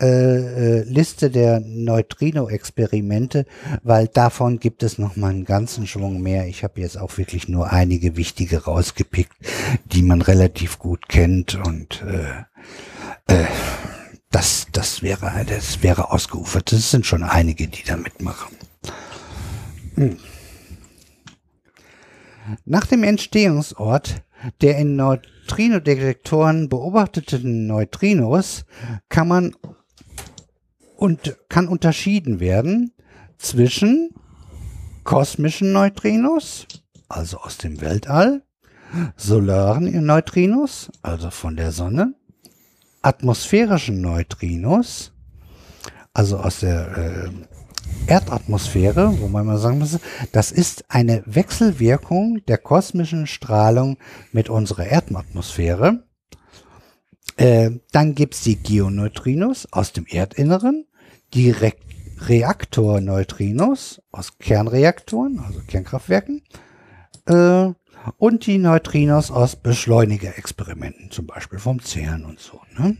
Äh, 0.00 0.06
äh, 0.06 0.82
Liste 0.84 1.28
der 1.28 1.58
Neutrino-Experimente, 1.58 3.46
weil 3.82 4.06
davon 4.06 4.60
gibt 4.60 4.84
es 4.84 4.96
noch 4.96 5.16
mal 5.16 5.30
einen 5.30 5.44
ganzen 5.44 5.88
Schwung 5.88 6.22
mehr. 6.22 6.46
Ich 6.46 6.62
habe 6.62 6.80
jetzt 6.80 6.96
auch 6.96 7.18
wirklich 7.18 7.48
nur 7.48 7.72
einige 7.72 8.16
wichtige 8.16 8.62
rausgepickt, 8.62 9.32
die 9.86 10.02
man 10.02 10.22
relativ 10.22 10.78
gut 10.78 11.08
kennt 11.08 11.56
und 11.66 12.04
äh, 12.06 13.34
äh, 13.34 13.46
das, 14.30 14.68
das 14.70 15.02
wäre, 15.02 15.44
das 15.48 15.82
wäre 15.82 16.12
ausgeufert. 16.12 16.70
Das 16.70 16.92
sind 16.92 17.04
schon 17.04 17.24
einige, 17.24 17.66
die 17.66 17.82
da 17.82 17.96
mitmachen. 17.96 18.56
Hm. 19.96 20.16
Nach 22.66 22.86
dem 22.86 23.02
Entstehungsort 23.02 24.22
der 24.60 24.78
in 24.78 24.94
Neutrinodetektoren 24.94 26.68
beobachteten 26.68 27.66
Neutrinos 27.66 28.64
kann 29.08 29.26
man 29.26 29.56
und 30.98 31.36
kann 31.48 31.68
unterschieden 31.68 32.40
werden 32.40 32.92
zwischen 33.38 34.10
kosmischen 35.04 35.72
Neutrinos, 35.72 36.66
also 37.08 37.38
aus 37.38 37.56
dem 37.56 37.80
Weltall, 37.80 38.42
solaren 39.16 40.04
Neutrinos, 40.04 40.90
also 41.02 41.30
von 41.30 41.54
der 41.54 41.70
Sonne, 41.70 42.14
atmosphärischen 43.00 44.00
Neutrinos, 44.00 45.12
also 46.12 46.38
aus 46.38 46.60
der 46.60 46.98
äh, 46.98 47.30
Erdatmosphäre, 48.08 49.20
wo 49.20 49.28
man 49.28 49.46
mal 49.46 49.58
sagen 49.58 49.78
muss, 49.78 50.00
das 50.32 50.50
ist 50.50 50.84
eine 50.88 51.22
Wechselwirkung 51.26 52.44
der 52.48 52.58
kosmischen 52.58 53.28
Strahlung 53.28 53.98
mit 54.32 54.48
unserer 54.48 54.86
Erdatmosphäre. 54.86 56.02
Äh, 57.36 57.70
dann 57.92 58.16
gibt's 58.16 58.42
die 58.42 58.60
Geoneutrinos 58.60 59.72
aus 59.72 59.92
dem 59.92 60.06
Erdinneren, 60.06 60.87
die 61.34 61.50
Re 61.50 61.72
Reaktorneutrinos 62.20 64.02
aus 64.10 64.38
Kernreaktoren, 64.38 65.38
also 65.38 65.60
Kernkraftwerken, 65.60 66.42
äh, 67.26 67.72
und 68.16 68.46
die 68.46 68.58
Neutrinos 68.58 69.30
aus 69.30 69.56
Beschleunigerexperimenten, 69.56 71.10
zum 71.10 71.26
Beispiel 71.26 71.58
vom 71.58 71.80
CERN 71.80 72.24
und 72.24 72.40
so. 72.40 72.60
Ne? 72.76 72.96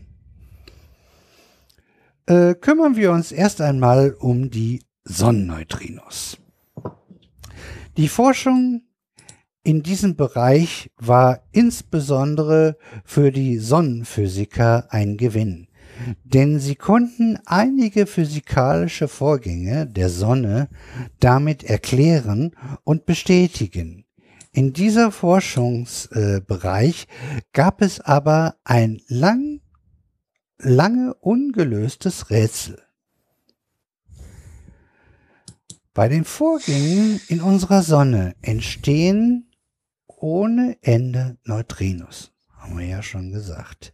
Äh, 2.27 2.55
kümmern 2.55 2.95
wir 2.95 3.11
uns 3.11 3.31
erst 3.31 3.59
einmal 3.59 4.13
um 4.13 4.49
die 4.49 4.83
Sonnenneutrinos. 5.03 6.37
Die 7.97 8.07
Forschung 8.07 8.83
in 9.63 9.83
diesem 9.83 10.15
Bereich 10.15 10.91
war 10.97 11.41
insbesondere 11.51 12.77
für 13.03 13.31
die 13.31 13.57
Sonnenphysiker 13.57 14.87
ein 14.93 15.17
Gewinn, 15.17 15.67
denn 16.23 16.59
sie 16.59 16.75
konnten 16.75 17.37
einige 17.45 18.05
physikalische 18.05 19.07
Vorgänge 19.07 19.87
der 19.87 20.09
Sonne 20.09 20.69
damit 21.19 21.63
erklären 21.63 22.55
und 22.83 23.05
bestätigen. 23.05 24.05
In 24.51 24.73
dieser 24.73 25.11
Forschungsbereich 25.11 27.07
gab 27.53 27.81
es 27.81 27.99
aber 28.01 28.55
ein 28.63 28.99
lang, 29.07 29.61
lange 30.57 31.13
ungelöstes 31.13 32.29
Rätsel. 32.29 32.81
Bei 35.93 36.07
den 36.07 36.23
Vorgängen 36.23 37.19
in 37.27 37.41
unserer 37.41 37.83
Sonne 37.83 38.35
entstehen 38.41 39.51
ohne 40.07 40.77
Ende 40.81 41.37
Neutrinos. 41.43 42.31
Haben 42.57 42.77
wir 42.77 42.85
ja 42.85 43.03
schon 43.03 43.31
gesagt. 43.31 43.93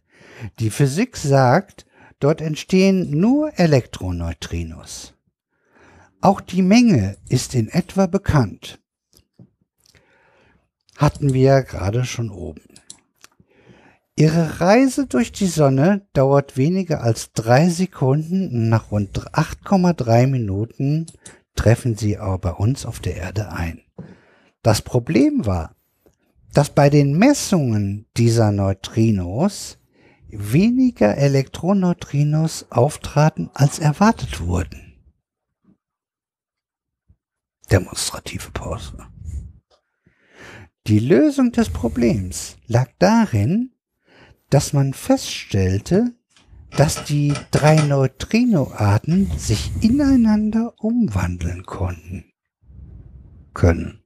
Die 0.58 0.70
Physik 0.70 1.16
sagt, 1.16 1.86
dort 2.26 2.40
entstehen 2.40 3.20
nur 3.20 3.56
Elektroneutrinos. 3.56 5.14
Auch 6.20 6.40
die 6.40 6.62
Menge 6.62 7.16
ist 7.28 7.54
in 7.54 7.68
etwa 7.68 8.06
bekannt. 8.06 8.80
Hatten 10.96 11.32
wir 11.32 11.42
ja 11.42 11.60
gerade 11.60 12.04
schon 12.04 12.30
oben. 12.30 12.62
Ihre 14.16 14.60
Reise 14.60 15.06
durch 15.06 15.30
die 15.30 15.46
Sonne 15.46 16.04
dauert 16.14 16.56
weniger 16.56 17.00
als 17.00 17.30
drei 17.32 17.68
Sekunden. 17.68 18.68
Nach 18.70 18.90
rund 18.90 19.32
8,3 19.32 20.26
Minuten 20.26 21.06
treffen 21.54 21.96
sie 21.96 22.18
aber 22.18 22.38
bei 22.38 22.52
uns 22.54 22.86
auf 22.86 22.98
der 22.98 23.14
Erde 23.14 23.52
ein. 23.52 23.82
Das 24.62 24.82
Problem 24.82 25.46
war, 25.46 25.76
dass 26.52 26.70
bei 26.70 26.90
den 26.90 27.16
Messungen 27.16 28.06
dieser 28.16 28.50
Neutrinos 28.50 29.78
weniger 30.28 31.16
Elektroneutrinos 31.16 32.66
auftraten, 32.70 33.50
als 33.54 33.78
erwartet 33.78 34.40
wurden. 34.40 34.98
Demonstrative 37.70 38.50
Pause. 38.52 39.06
Die 40.86 41.00
Lösung 41.00 41.50
des 41.50 41.70
Problems 41.70 42.58
lag 42.66 42.88
darin, 42.98 43.72
dass 44.50 44.72
man 44.72 44.94
feststellte, 44.94 46.14
dass 46.70 47.04
die 47.04 47.34
drei 47.50 47.76
Neutrinoarten 47.76 49.26
sich 49.36 49.72
ineinander 49.82 50.74
umwandeln 50.78 51.64
konnten 51.64 52.32
können. 53.52 54.04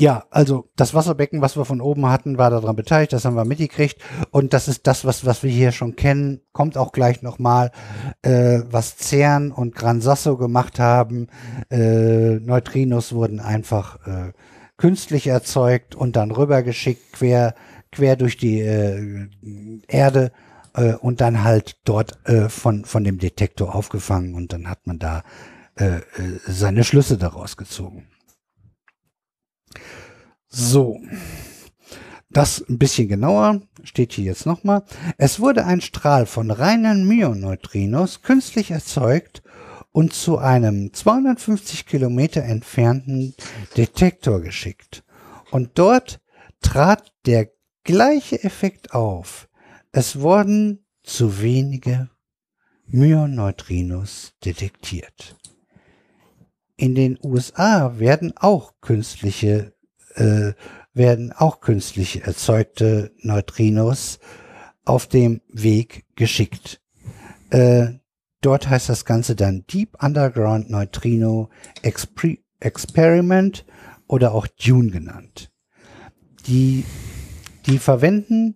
ja, 0.02 0.24
also 0.32 0.68
das 0.76 0.96
Wasserbecken, 0.96 1.42
was 1.42 1.56
wir 1.56 1.64
von 1.64 1.80
oben 1.80 2.08
hatten, 2.08 2.40
war 2.40 2.50
daran 2.50 2.76
beteiligt, 2.76 3.14
das 3.14 3.24
haben 3.24 3.36
wir 3.36 3.46
mitgekriegt 3.46 4.02
und 4.32 4.52
das 4.52 4.68
ist 4.68 4.88
das, 4.88 5.06
was, 5.06 5.28
was 5.28 5.44
wir 5.44 5.52
hier 5.52 5.72
schon 5.72 5.96
kennen, 5.96 6.42
kommt 6.54 6.76
auch 6.76 6.92
gleich 6.92 7.22
nochmal, 7.22 7.70
äh, 8.24 8.62
was 8.66 8.98
CERN 8.98 9.52
und 9.52 9.76
Gran 9.76 10.02
Sasso 10.02 10.38
gemacht 10.38 10.80
haben. 10.80 11.28
Äh, 11.70 12.40
Neutrinos 12.40 13.14
wurden 13.14 13.40
einfach 13.40 14.00
äh, 14.08 14.32
künstlich 14.76 15.28
erzeugt 15.28 15.94
und 15.94 16.16
dann 16.16 16.32
rübergeschickt, 16.32 17.14
quer, 17.14 17.54
quer 17.92 18.16
durch 18.16 18.38
die 18.38 18.60
äh, 18.60 19.28
Erde 19.88 20.32
äh, 20.74 20.94
und 20.94 21.22
dann 21.22 21.44
halt 21.44 21.78
dort 21.84 22.18
äh, 22.28 22.50
von, 22.50 22.86
von 22.86 23.04
dem 23.04 23.20
Detektor 23.20 23.76
aufgefangen 23.76 24.34
und 24.34 24.52
dann 24.52 24.68
hat 24.68 24.88
man 24.88 24.98
da 24.98 25.22
äh, 25.76 25.98
äh, 25.98 26.02
seine 26.48 26.84
Schlüsse 26.84 27.20
daraus 27.20 27.56
gezogen. 27.56 28.08
So. 30.48 31.00
Das 32.30 32.64
ein 32.70 32.78
bisschen 32.78 33.10
genauer 33.10 33.62
steht 33.84 34.14
hier 34.14 34.26
jetzt 34.26 34.46
nochmal. 34.46 34.84
Es 35.18 35.40
wurde 35.40 35.66
ein 35.66 35.82
Strahl 35.82 36.26
von 36.26 36.50
reinen 36.50 37.06
Myoneutrinos 37.06 38.22
künstlich 38.22 38.72
erzeugt 38.72 39.44
und 39.92 40.14
zu 40.14 40.38
einem 40.38 40.94
250 40.94 41.86
Kilometer 41.86 42.44
entfernten 42.44 43.36
Detektor 43.76 44.42
geschickt. 44.42 45.04
Und 45.52 45.72
dort 45.76 46.22
trat 46.62 47.12
der 47.26 47.50
gleiche 47.84 48.42
Effekt 48.44 48.94
auf, 48.94 49.50
es 49.92 50.22
wurden 50.22 50.86
zu 51.04 51.42
wenige 51.42 52.10
Myoneutrinos 52.86 54.34
detektiert. 54.46 55.36
In 56.82 56.96
den 56.96 57.20
USA 57.22 58.00
werden 58.00 58.34
auch 58.38 58.74
künstliche 58.82 59.76
äh, 60.16 60.54
werden 60.96 61.32
auch 61.32 61.60
künstlich 61.62 62.24
erzeugte 62.24 63.12
Neutrinos 63.20 64.18
auf 64.84 65.06
dem 65.06 65.42
Weg 65.48 66.06
geschickt. 66.16 66.82
Äh, 67.52 68.00
Dort 68.42 68.68
heißt 68.68 68.90
das 68.90 69.06
Ganze 69.06 69.36
dann 69.36 69.66
Deep 69.68 70.02
Underground 70.02 70.72
Neutrino 70.72 71.50
Expre 71.84 72.40
Experiment 72.60 73.64
oder 74.08 74.34
auch 74.34 74.48
Dune 74.48 74.90
genannt. 74.90 75.52
Die, 76.48 76.84
die 77.68 77.78
verwenden 77.78 78.56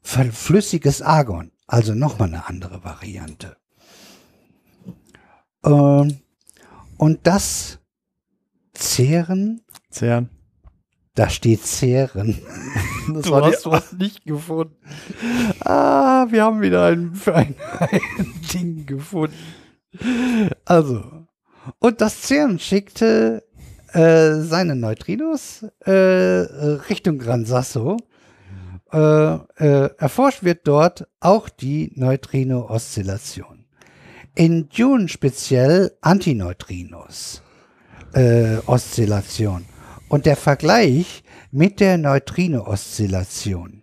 ver- 0.00 0.32
flüssiges 0.32 1.02
Argon, 1.02 1.52
also 1.66 1.94
nochmal 1.94 2.28
eine 2.28 2.48
andere 2.48 2.82
Variante. 2.82 3.58
Ähm, 5.62 6.20
und 6.98 7.26
das 7.26 7.78
Zehren, 8.74 9.62
Zern. 9.90 10.30
da 11.14 11.28
steht 11.28 11.64
Zehren. 11.64 12.40
Das 13.08 13.26
Du 13.26 13.30
war 13.30 13.42
die, 13.42 13.54
hast 13.54 13.66
was 13.66 13.92
nicht 13.98 14.24
gefunden. 14.24 14.74
Ah, 15.60 16.26
wir 16.28 16.42
haben 16.42 16.60
wieder 16.60 16.86
ein, 16.86 17.12
ein, 17.26 17.54
ein 17.78 18.34
Ding 18.52 18.84
gefunden. 18.84 19.36
Also, 20.64 21.04
und 21.78 22.00
das 22.00 22.22
CERN 22.22 22.58
schickte 22.58 23.44
äh, 23.92 24.40
seine 24.40 24.74
Neutrinos 24.76 25.64
äh, 25.86 25.92
äh, 26.42 26.80
Richtung 26.88 27.18
Gran 27.18 27.44
Sasso. 27.44 27.96
Äh, 28.92 28.98
äh, 28.98 29.90
erforscht 29.98 30.42
wird 30.42 30.66
dort 30.66 31.08
auch 31.20 31.48
die 31.48 31.92
Neutrino-Oszillation. 31.94 33.55
In 34.38 34.68
Dune 34.68 35.08
speziell 35.08 35.96
Antineutrinos 36.02 37.42
äh, 38.12 38.58
Oszillation. 38.66 39.64
Und 40.10 40.26
der 40.26 40.36
Vergleich 40.36 41.24
mit 41.50 41.80
der 41.80 41.96
Neutrino-Oszillation. 41.96 43.82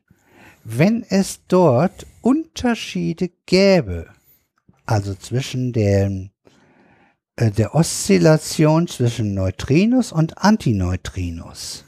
Wenn 0.64 1.03
es 1.09 1.48
dort 1.48 2.06
Unterschiede 2.22 3.32
gäbe, 3.48 4.06
also 4.85 5.15
zwischen 5.15 5.73
der, 5.73 6.30
äh, 7.35 7.49
der 7.49 7.73
Oszillation 7.73 8.88
zwischen 8.88 9.33
Neutrinos 9.33 10.11
und 10.11 10.38
Antineutrinos, 10.38 11.83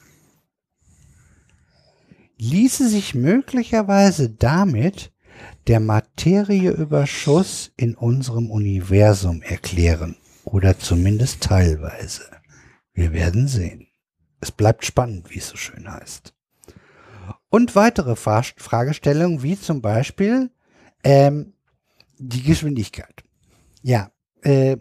ließe 2.40 2.90
sich 2.90 3.14
möglicherweise 3.14 4.32
damit 4.32 5.11
der 5.68 5.80
Materieüberschuss 5.80 7.72
in 7.77 7.95
unserem 7.95 8.52
Universum 8.52 9.42
erklären 9.42 10.16
oder 10.44 10.77
zumindest 10.77 11.42
teilweise. 11.42 12.24
Wir 12.94 13.11
werden 13.14 13.48
sehen. 13.48 13.88
Es 14.40 14.52
bleibt 14.52 14.85
spannend, 14.85 15.30
wie 15.32 15.40
es 15.40 15.50
so 15.50 15.58
schön 15.58 15.92
heißt. 15.92 16.34
Und 17.50 17.76
weitere 17.76 18.16
Fra 18.16 18.44
Fragestellungen, 18.58 19.42
wie 19.42 19.60
zum 19.60 19.82
Beispiel 19.82 20.52
ähm, 21.03 21.53
die 22.18 22.44
Geschwindigkeit. 22.44 23.24
Ja, 23.82 24.11
äh, 24.44 24.77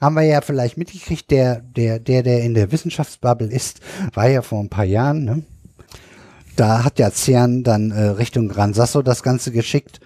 haben 0.00 0.14
wir 0.14 0.22
ja 0.22 0.40
vielleicht 0.40 0.76
mitgekriegt, 0.76 1.30
der, 1.30 1.60
der, 1.60 1.98
der, 1.98 2.22
der 2.22 2.42
in 2.44 2.54
der 2.54 2.70
Wissenschaftsbubble 2.70 3.48
ist, 3.48 3.80
war 4.14 4.28
ja 4.28 4.42
vor 4.42 4.60
ein 4.60 4.68
paar 4.68 4.84
Jahren, 4.84 5.24
ne? 5.24 5.42
Da 6.58 6.82
hat 6.82 6.98
ja 6.98 7.12
CERN 7.12 7.62
dann 7.62 7.92
äh, 7.92 8.02
Richtung 8.02 8.48
Gran 8.48 8.74
Sasso 8.74 9.00
das 9.02 9.22
Ganze 9.22 9.52
geschickt. 9.52 10.00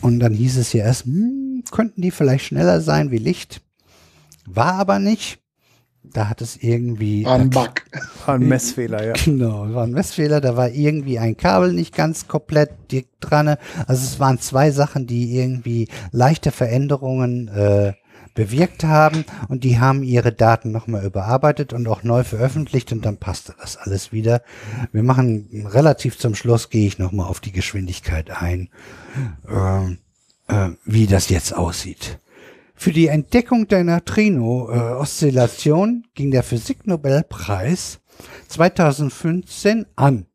Und 0.00 0.18
dann 0.18 0.34
hieß 0.34 0.58
es 0.58 0.72
ja 0.72 0.84
erst, 0.84 1.04
hm, 1.04 1.62
könnten 1.70 2.02
die 2.02 2.10
vielleicht 2.10 2.46
schneller 2.46 2.80
sein 2.80 3.12
wie 3.12 3.18
Licht. 3.18 3.62
War 4.44 4.74
aber 4.74 4.98
nicht. 4.98 5.38
Da 6.02 6.28
hat 6.28 6.40
es 6.40 6.56
irgendwie. 6.56 7.24
War 7.24 7.36
ein 7.36 7.48
Bug. 7.48 7.84
war 8.26 8.34
ein 8.34 8.48
Messfehler, 8.48 9.06
ja. 9.06 9.12
Genau, 9.24 9.72
war 9.72 9.84
ein 9.84 9.92
Messfehler. 9.92 10.40
Da 10.40 10.56
war 10.56 10.68
irgendwie 10.68 11.20
ein 11.20 11.36
Kabel 11.36 11.72
nicht 11.72 11.94
ganz 11.94 12.26
komplett 12.26 12.72
dick 12.90 13.08
dran. 13.20 13.56
Also 13.86 14.04
es 14.04 14.18
waren 14.18 14.40
zwei 14.40 14.72
Sachen, 14.72 15.06
die 15.06 15.38
irgendwie 15.38 15.88
leichte 16.10 16.50
Veränderungen 16.50 17.46
äh, 17.46 17.92
bewirkt 18.34 18.84
haben 18.84 19.24
und 19.48 19.64
die 19.64 19.78
haben 19.78 20.02
ihre 20.02 20.32
Daten 20.32 20.72
nochmal 20.72 21.04
überarbeitet 21.04 21.72
und 21.72 21.86
auch 21.88 22.02
neu 22.02 22.24
veröffentlicht 22.24 22.92
und 22.92 23.02
dann 23.04 23.18
passte 23.18 23.54
das 23.60 23.76
alles 23.76 24.12
wieder. 24.12 24.42
Wir 24.92 25.02
machen 25.02 25.66
relativ 25.72 26.18
zum 26.18 26.34
Schluss, 26.34 26.70
gehe 26.70 26.86
ich 26.86 26.98
nochmal 26.98 27.28
auf 27.28 27.40
die 27.40 27.52
Geschwindigkeit 27.52 28.30
ein, 28.30 28.70
ähm, 29.48 29.98
äh, 30.48 30.70
wie 30.84 31.06
das 31.06 31.28
jetzt 31.28 31.54
aussieht. 31.54 32.18
Für 32.74 32.90
die 32.92 33.06
Entdeckung 33.06 33.68
der 33.68 33.84
Neutrino-Oszillation 33.84 36.08
ging 36.14 36.32
der 36.32 36.42
Physiknobelpreis 36.42 38.00
2015 38.48 39.86
an 39.96 40.26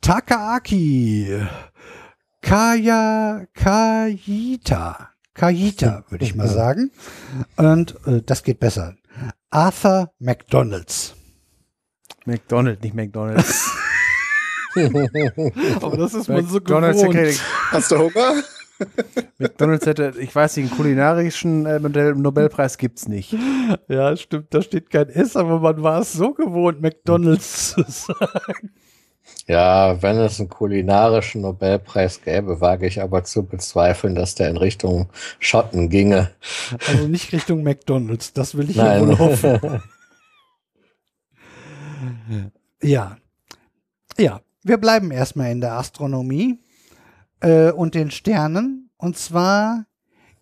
Takaaki 0.00 1.40
Kaya 2.40 3.46
Kajita. 3.54 5.13
Kajita, 5.34 6.04
würde 6.08 6.24
ich 6.24 6.34
mal 6.34 6.48
sagen. 6.48 6.90
Und 7.56 7.96
äh, 8.06 8.22
das 8.24 8.42
geht 8.42 8.60
besser. 8.60 8.94
Arthur 9.50 10.12
McDonalds. 10.18 11.14
McDonald, 12.24 12.82
nicht 12.82 12.94
McDonalds. 12.94 13.70
Aber 15.80 15.96
das 15.96 16.14
ist 16.14 16.28
man 16.28 16.46
so 16.46 16.54
McDonald's, 16.54 17.02
gewohnt. 17.02 17.40
Hast 17.70 17.90
du 17.92 17.98
Hunger? 17.98 18.42
McDonalds 19.38 19.86
hätte, 19.86 20.14
ich 20.18 20.34
weiß 20.34 20.56
nicht, 20.56 20.70
einen 20.70 20.76
kulinarischen 20.76 21.64
äh, 21.64 21.78
Modell- 21.78 22.14
Nobelpreis 22.14 22.76
gibt's 22.76 23.06
nicht. 23.06 23.36
Ja, 23.88 24.16
stimmt, 24.16 24.52
da 24.52 24.62
steht 24.62 24.90
kein 24.90 25.08
S, 25.10 25.36
aber 25.36 25.60
man 25.60 25.82
war 25.82 26.00
es 26.00 26.12
so 26.12 26.32
gewohnt, 26.32 26.80
McDonalds 26.82 27.70
zu 27.74 27.84
sagen. 27.86 28.72
Ja, 29.46 30.00
wenn 30.02 30.16
es 30.16 30.40
einen 30.40 30.48
kulinarischen 30.48 31.42
Nobelpreis 31.42 32.22
gäbe, 32.22 32.60
wage 32.60 32.86
ich 32.86 33.02
aber 33.02 33.24
zu 33.24 33.44
bezweifeln, 33.44 34.14
dass 34.14 34.34
der 34.34 34.48
in 34.48 34.56
Richtung 34.56 35.10
Schotten 35.38 35.90
ginge. 35.90 36.30
Also 36.88 37.06
nicht 37.08 37.32
Richtung 37.32 37.62
McDonalds, 37.62 38.32
das 38.32 38.56
will 38.56 38.70
ich 38.70 38.76
ja 38.76 39.00
wohl 39.00 39.18
hoffen. 39.18 39.82
Ja. 42.82 43.16
Ja, 44.18 44.42
wir 44.62 44.76
bleiben 44.76 45.10
erstmal 45.10 45.50
in 45.50 45.62
der 45.62 45.72
Astronomie 45.72 46.60
äh, 47.40 47.70
und 47.70 47.94
den 47.94 48.10
Sternen. 48.10 48.90
Und 48.98 49.16
zwar 49.16 49.86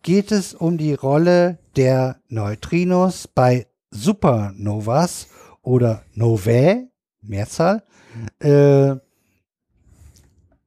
geht 0.03 0.33
es 0.33 0.53
um 0.53 0.77
die 0.77 0.95
Rolle 0.95 1.59
der 1.77 2.21
Neutrinos 2.29 3.29
bei 3.29 3.69
Supernovas 3.91 5.29
oder 5.63 6.03
Novae, 6.15 6.89
Mehrzahl. 7.21 7.85
Äh, 8.39 8.97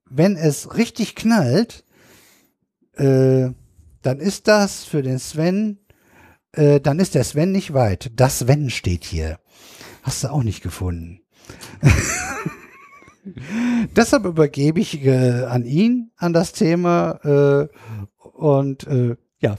wenn 0.10 0.38
es 0.38 0.76
richtig 0.76 1.16
knallt, 1.16 1.84
äh, 2.94 3.50
dann 4.02 4.20
ist 4.20 4.48
das 4.48 4.84
für 4.84 5.02
den 5.02 5.20
Sven, 5.20 5.80
äh, 6.54 6.80
dann 6.80 7.00
ist 7.00 7.16
der 7.16 7.24
Sven 7.24 7.52
nicht 7.52 7.74
weit. 7.74 8.12
Das 8.16 8.40
Sven 8.40 8.70
steht 8.70 9.04
hier. 9.04 9.40
Hast 10.04 10.24
du 10.24 10.30
auch 10.30 10.44
nicht 10.44 10.62
gefunden. 10.62 11.22
Deshalb 13.96 14.26
übergebe 14.26 14.80
ich 14.80 15.04
äh, 15.04 15.46
an 15.46 15.66
ihn, 15.66 16.12
an 16.16 16.34
das 16.34 16.54
Thema 16.54 17.20
äh, 17.24 17.68
und 18.20 18.86
äh, 18.88 19.16
ja, 19.40 19.56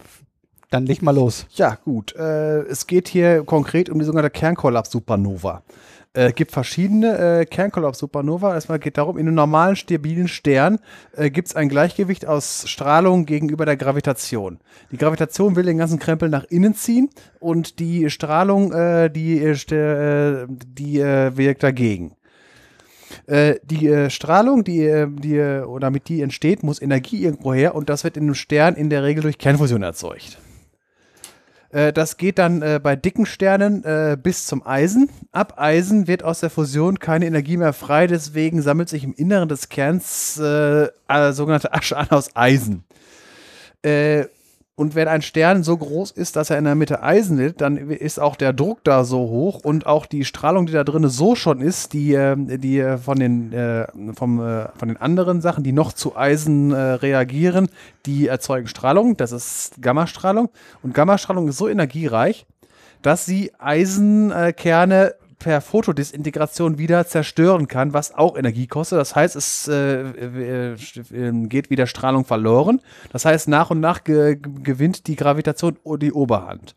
dann 0.70 0.86
leg 0.86 1.02
mal 1.02 1.14
los. 1.14 1.46
Ja, 1.50 1.74
gut. 1.74 2.14
Äh, 2.14 2.62
es 2.62 2.86
geht 2.86 3.08
hier 3.08 3.44
konkret 3.44 3.88
um 3.88 3.98
die 3.98 4.04
sogenannte 4.04 4.30
Kernkollaps-Supernova. 4.30 5.62
Äh, 6.16 6.32
gibt 6.32 6.50
verschiedene 6.50 7.40
äh, 7.40 7.44
Kernkollaps-Supernova. 7.44 8.54
Erstmal 8.54 8.78
geht 8.78 8.96
darum, 8.96 9.18
in 9.18 9.26
einem 9.26 9.34
normalen, 9.34 9.76
stabilen 9.76 10.28
Stern 10.28 10.78
äh, 11.14 11.28
gibt 11.28 11.48
es 11.48 11.56
ein 11.56 11.68
Gleichgewicht 11.68 12.24
aus 12.24 12.64
Strahlung 12.66 13.26
gegenüber 13.26 13.66
der 13.66 13.76
Gravitation. 13.76 14.58
Die 14.90 14.96
Gravitation 14.96 15.56
will 15.56 15.64
den 15.64 15.76
ganzen 15.76 15.98
Krempel 15.98 16.30
nach 16.30 16.44
innen 16.44 16.74
ziehen 16.74 17.10
und 17.38 17.80
die 17.80 18.08
Strahlung, 18.08 18.72
äh, 18.72 19.10
die, 19.10 19.42
äh, 19.42 19.50
äh, 19.50 20.46
die 20.48 21.00
äh, 21.00 21.36
wirkt 21.36 21.62
dagegen. 21.62 22.16
Äh, 23.26 23.56
die 23.62 23.86
äh, 23.86 24.08
Strahlung, 24.08 24.64
die, 24.64 24.84
äh, 24.84 25.08
die, 25.10 25.36
äh, 25.36 25.64
oder 25.64 25.90
mit 25.90 26.08
die 26.08 26.22
entsteht, 26.22 26.62
muss 26.62 26.80
Energie 26.80 27.24
irgendwo 27.24 27.52
her 27.52 27.74
und 27.74 27.90
das 27.90 28.04
wird 28.04 28.16
in 28.16 28.22
einem 28.22 28.34
Stern 28.34 28.74
in 28.74 28.88
der 28.88 29.02
Regel 29.02 29.22
durch 29.22 29.36
Kernfusion 29.36 29.82
erzeugt. 29.82 30.38
Äh, 31.76 31.92
Das 31.92 32.16
geht 32.16 32.38
dann 32.38 32.62
äh, 32.62 32.80
bei 32.82 32.96
dicken 32.96 33.26
Sternen 33.26 33.84
äh, 33.84 34.16
bis 34.20 34.46
zum 34.46 34.66
Eisen. 34.66 35.10
Ab 35.32 35.54
Eisen 35.58 36.06
wird 36.06 36.22
aus 36.22 36.40
der 36.40 36.48
Fusion 36.48 36.98
keine 36.98 37.26
Energie 37.26 37.58
mehr 37.58 37.74
frei, 37.74 38.06
deswegen 38.06 38.62
sammelt 38.62 38.88
sich 38.88 39.04
im 39.04 39.12
Inneren 39.12 39.48
des 39.48 39.68
Kerns 39.68 40.38
äh, 40.38 40.88
äh, 41.08 41.32
sogenannte 41.32 41.74
Asche 41.74 41.96
an 41.98 42.08
aus 42.10 42.34
Eisen. 42.34 42.84
Und 44.78 44.94
wenn 44.94 45.08
ein 45.08 45.22
Stern 45.22 45.62
so 45.62 45.74
groß 45.74 46.10
ist, 46.10 46.36
dass 46.36 46.50
er 46.50 46.58
in 46.58 46.64
der 46.64 46.74
Mitte 46.74 47.02
Eisen 47.02 47.38
litt, 47.38 47.62
dann 47.62 47.78
ist 47.78 48.20
auch 48.20 48.36
der 48.36 48.52
Druck 48.52 48.84
da 48.84 49.04
so 49.04 49.20
hoch 49.20 49.60
und 49.64 49.86
auch 49.86 50.04
die 50.04 50.26
Strahlung, 50.26 50.66
die 50.66 50.74
da 50.74 50.84
drin 50.84 51.08
so 51.08 51.34
schon 51.34 51.62
ist, 51.62 51.94
die, 51.94 52.12
ähm, 52.12 52.60
die 52.60 52.80
äh, 52.80 52.98
von, 52.98 53.18
den, 53.18 53.54
äh, 53.54 53.86
vom, 54.12 54.38
äh, 54.38 54.68
von 54.76 54.88
den 54.88 54.98
anderen 54.98 55.40
Sachen, 55.40 55.64
die 55.64 55.72
noch 55.72 55.94
zu 55.94 56.14
Eisen 56.14 56.72
äh, 56.72 56.76
reagieren, 56.76 57.70
die 58.04 58.26
erzeugen 58.26 58.68
Strahlung. 58.68 59.16
Das 59.16 59.32
ist 59.32 59.80
Gammastrahlung. 59.80 60.50
Und 60.82 60.92
Gammastrahlung 60.92 61.48
ist 61.48 61.56
so 61.56 61.68
energiereich, 61.68 62.44
dass 63.00 63.24
sie 63.24 63.52
Eisenkerne 63.58 65.14
per 65.38 65.60
Fotodisintegration 65.60 66.78
wieder 66.78 67.06
zerstören 67.06 67.68
kann, 67.68 67.92
was 67.92 68.14
auch 68.14 68.36
Energie 68.36 68.66
kostet. 68.66 68.98
Das 68.98 69.14
heißt, 69.14 69.36
es 69.36 69.68
äh, 69.68 70.00
äh, 70.00 70.72
äh, 70.72 71.46
geht 71.46 71.70
wieder 71.70 71.86
Strahlung 71.86 72.24
verloren. 72.24 72.80
Das 73.12 73.24
heißt, 73.24 73.48
nach 73.48 73.70
und 73.70 73.80
nach 73.80 74.04
ge 74.04 74.38
gewinnt 74.62 75.06
die 75.06 75.16
Gravitation 75.16 75.76
die 76.00 76.12
Oberhand. 76.12 76.74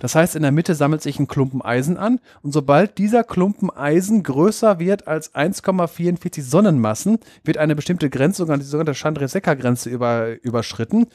Das 0.00 0.14
heißt, 0.14 0.36
in 0.36 0.42
der 0.42 0.52
Mitte 0.52 0.74
sammelt 0.74 1.02
sich 1.02 1.18
ein 1.18 1.26
Klumpen 1.26 1.60
Eisen 1.62 1.96
an 1.96 2.20
und 2.42 2.52
sobald 2.52 2.98
dieser 2.98 3.24
Klumpen 3.24 3.70
Eisen 3.70 4.22
größer 4.22 4.78
wird 4.78 5.08
als 5.08 5.34
1,44 5.34 6.42
Sonnenmassen, 6.42 7.18
wird 7.44 7.58
eine 7.58 7.74
bestimmte 7.74 8.08
Grenze, 8.08 8.44
die 8.44 8.62
sogenannte 8.62 8.94
Chandrasekhar-Grenze 8.94 9.90
über, 9.90 10.36
überschritten. 10.42 11.08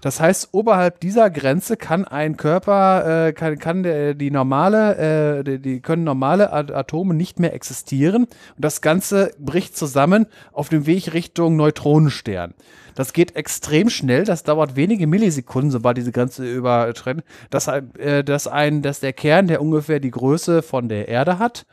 Das 0.00 0.20
heißt, 0.20 0.50
oberhalb 0.52 1.00
dieser 1.00 1.30
Grenze 1.30 1.76
kann 1.76 2.04
ein 2.04 2.36
Körper, 2.36 3.26
äh, 3.28 3.32
kann, 3.32 3.58
kann 3.58 3.82
der, 3.82 4.14
die 4.14 4.30
normale, 4.30 5.38
äh, 5.38 5.44
die, 5.44 5.58
die 5.58 5.80
können 5.80 6.04
normale 6.04 6.52
Atome 6.52 7.14
nicht 7.14 7.38
mehr 7.38 7.54
existieren 7.54 8.24
und 8.24 8.30
das 8.56 8.80
Ganze 8.80 9.32
bricht 9.38 9.76
zusammen 9.76 10.26
auf 10.52 10.68
dem 10.68 10.86
Weg 10.86 11.12
Richtung 11.12 11.56
Neutronenstern. 11.56 12.54
Das 12.94 13.12
geht 13.12 13.36
extrem 13.36 13.88
schnell, 13.88 14.24
das 14.24 14.42
dauert 14.42 14.76
wenige 14.76 15.06
Millisekunden, 15.06 15.70
sobald 15.70 15.96
diese 15.96 16.12
Grenze 16.12 16.50
übertreten, 16.50 17.22
dass, 17.50 17.68
äh, 17.68 18.24
dass, 18.24 18.46
ein, 18.46 18.82
dass 18.82 19.00
der 19.00 19.12
Kern, 19.12 19.46
der 19.46 19.62
ungefähr 19.62 20.00
die 20.00 20.10
Größe 20.10 20.62
von 20.62 20.88
der 20.88 21.08
Erde 21.08 21.38
hat, 21.38 21.66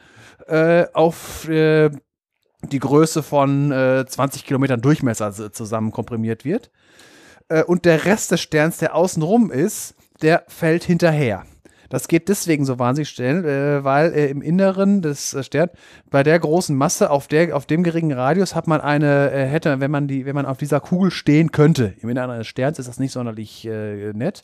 äh, 0.47 0.85
auf 0.93 1.47
äh, 1.49 1.89
die 2.63 2.79
Größe 2.79 3.23
von 3.23 3.71
äh, 3.71 4.05
20 4.07 4.45
Kilometern 4.45 4.81
Durchmesser 4.81 5.51
zusammen 5.51 5.91
komprimiert 5.91 6.43
wird. 6.43 6.71
Äh, 7.49 7.63
und 7.63 7.85
der 7.85 8.05
Rest 8.05 8.31
des 8.31 8.41
Sterns, 8.41 8.77
der 8.77 8.95
außenrum 8.95 9.51
ist, 9.51 9.95
der 10.21 10.43
fällt 10.47 10.83
hinterher. 10.83 11.45
Das 11.89 12.07
geht 12.07 12.27
deswegen 12.27 12.65
so 12.65 12.79
wahnsinnig 12.79 13.09
schnell, 13.09 13.45
äh, 13.45 13.83
weil 13.83 14.13
äh, 14.13 14.27
im 14.27 14.41
Inneren 14.41 15.01
des 15.01 15.33
äh, 15.33 15.43
Sterns 15.43 15.71
bei 16.09 16.23
der 16.23 16.37
großen 16.39 16.75
Masse 16.75 17.09
auf 17.09 17.27
der 17.27 17.55
auf 17.55 17.65
dem 17.65 17.83
geringen 17.83 18.11
Radius 18.11 18.55
hat 18.55 18.67
man 18.67 18.81
eine 18.81 19.31
äh, 19.31 19.45
hätte, 19.45 19.79
wenn 19.79 19.91
man 19.91 20.07
die 20.07 20.25
wenn 20.25 20.35
man 20.35 20.45
auf 20.45 20.57
dieser 20.57 20.81
Kugel 20.81 21.11
stehen 21.11 21.51
könnte, 21.51 21.93
im 22.01 22.09
Inneren 22.09 22.31
eines 22.31 22.47
Sterns 22.47 22.79
ist 22.79 22.89
das 22.89 22.99
nicht 22.99 23.13
sonderlich 23.13 23.65
äh, 23.65 24.11
nett. 24.13 24.43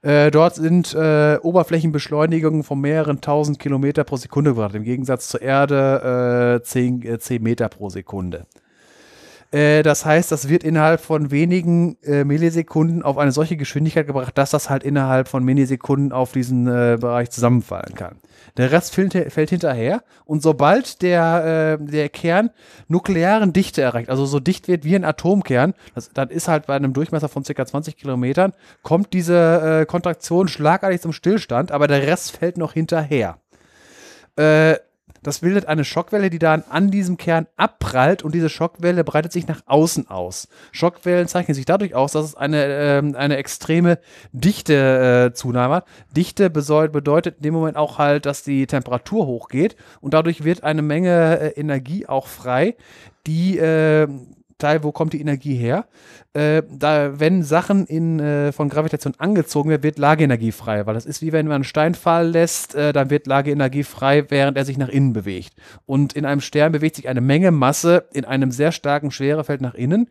Äh, 0.00 0.30
dort 0.30 0.54
sind 0.54 0.94
Oberflächenbeschleunigungen 0.94 2.62
von 2.62 2.80
mehreren 2.80 3.20
tausend 3.20 3.58
Kilometer 3.58 4.04
pro 4.04 4.16
Sekunde 4.16 4.52
gebracht, 4.52 4.74
im 4.74 4.84
Gegensatz 4.84 5.28
zur 5.28 5.42
Erde 5.42 6.60
äh, 6.62 6.64
10, 6.64 7.18
10 7.20 7.42
Meter 7.42 7.68
pro 7.68 7.90
Sekunde. 7.90 8.46
Äh, 9.52 9.82
das 9.82 10.04
heißt, 10.04 10.32
das 10.32 10.48
wird 10.48 10.64
innerhalb 10.64 11.00
von 11.00 11.30
wenigen 11.30 11.96
äh, 12.02 12.24
Millisekunden 12.24 13.02
auf 13.02 13.18
eine 13.18 13.32
solche 13.32 13.56
Geschwindigkeit 13.56 14.06
gebracht, 14.06 14.36
dass 14.36 14.50
das 14.50 14.70
halt 14.70 14.82
innerhalb 14.82 15.28
von 15.28 15.44
Millisekunden 15.44 16.12
auf 16.12 16.32
diesen 16.32 16.66
äh, 16.66 16.96
Bereich 16.98 17.30
zusammenfallen 17.30 17.94
kann. 17.94 18.16
Der 18.56 18.72
Rest 18.72 18.94
fällt, 18.94 19.12
fällt 19.32 19.50
hinterher 19.50 20.02
und 20.24 20.42
sobald 20.42 21.02
der, 21.02 21.78
äh, 21.80 21.84
der 21.84 22.08
Kern 22.08 22.50
nuklearen 22.88 23.52
Dichte 23.52 23.82
erreicht, 23.82 24.10
also 24.10 24.26
so 24.26 24.40
dicht 24.40 24.68
wird 24.68 24.84
wie 24.84 24.96
ein 24.96 25.04
Atomkern, 25.04 25.74
das, 25.94 26.10
das 26.12 26.30
ist 26.30 26.48
halt 26.48 26.66
bei 26.66 26.74
einem 26.74 26.92
Durchmesser 26.92 27.28
von 27.28 27.44
ca. 27.44 27.66
20 27.66 27.96
Kilometern, 27.96 28.52
kommt 28.82 29.12
diese 29.12 29.80
äh, 29.82 29.86
Kontraktion 29.86 30.48
schlagartig 30.48 31.00
zum 31.00 31.12
Stillstand, 31.12 31.72
aber 31.72 31.88
der 31.88 32.06
Rest 32.06 32.36
fällt 32.36 32.56
noch 32.56 32.72
hinterher. 32.72 33.38
Äh, 34.36 34.76
das 35.22 35.40
bildet 35.40 35.66
eine 35.66 35.84
Schockwelle, 35.84 36.30
die 36.30 36.38
dann 36.38 36.64
an 36.68 36.90
diesem 36.90 37.16
Kern 37.16 37.46
abprallt 37.56 38.22
und 38.22 38.34
diese 38.34 38.48
Schockwelle 38.48 39.04
breitet 39.04 39.32
sich 39.32 39.46
nach 39.46 39.62
außen 39.66 40.10
aus. 40.10 40.48
Schockwellen 40.72 41.28
zeichnen 41.28 41.54
sich 41.54 41.64
dadurch 41.64 41.94
aus, 41.94 42.12
dass 42.12 42.24
es 42.24 42.34
eine, 42.34 42.64
äh, 42.64 43.16
eine 43.16 43.36
extreme 43.36 43.98
Dichte-Zunahme 44.32 45.74
äh, 45.74 45.76
hat. 45.76 45.86
Dichte 46.16 46.50
bedeutet 46.50 47.36
in 47.36 47.42
dem 47.42 47.54
Moment 47.54 47.76
auch 47.76 47.98
halt, 47.98 48.26
dass 48.26 48.42
die 48.42 48.66
Temperatur 48.66 49.26
hochgeht 49.26 49.76
und 50.00 50.14
dadurch 50.14 50.44
wird 50.44 50.64
eine 50.64 50.82
Menge 50.82 51.38
äh, 51.40 51.60
Energie 51.60 52.06
auch 52.06 52.26
frei, 52.26 52.76
die 53.26 53.58
äh, 53.58 54.08
Teil, 54.62 54.82
wo 54.82 54.92
kommt 54.92 55.12
die 55.12 55.20
Energie 55.20 55.56
her? 55.56 55.86
Äh, 56.32 56.62
da, 56.70 57.18
wenn 57.20 57.42
Sachen 57.42 57.86
in, 57.86 58.20
äh, 58.20 58.52
von 58.52 58.68
Gravitation 58.68 59.14
angezogen 59.18 59.70
werden, 59.70 59.82
wird 59.82 59.98
Lageenergie 59.98 60.52
frei, 60.52 60.86
weil 60.86 60.94
das 60.94 61.04
ist 61.04 61.20
wie 61.20 61.32
wenn 61.32 61.46
man 61.46 61.56
einen 61.56 61.64
Stein 61.64 61.94
fallen 61.94 62.32
lässt, 62.32 62.74
äh, 62.74 62.92
dann 62.92 63.10
wird 63.10 63.26
Lageenergie 63.26 63.84
frei, 63.84 64.24
während 64.30 64.56
er 64.56 64.64
sich 64.64 64.78
nach 64.78 64.88
innen 64.88 65.12
bewegt. 65.12 65.54
Und 65.84 66.14
in 66.14 66.24
einem 66.24 66.40
Stern 66.40 66.72
bewegt 66.72 66.96
sich 66.96 67.08
eine 67.08 67.20
Menge 67.20 67.50
Masse 67.50 68.04
in 68.12 68.24
einem 68.24 68.50
sehr 68.50 68.72
starken 68.72 69.10
Schwerefeld 69.10 69.60
nach 69.60 69.74
innen. 69.74 70.08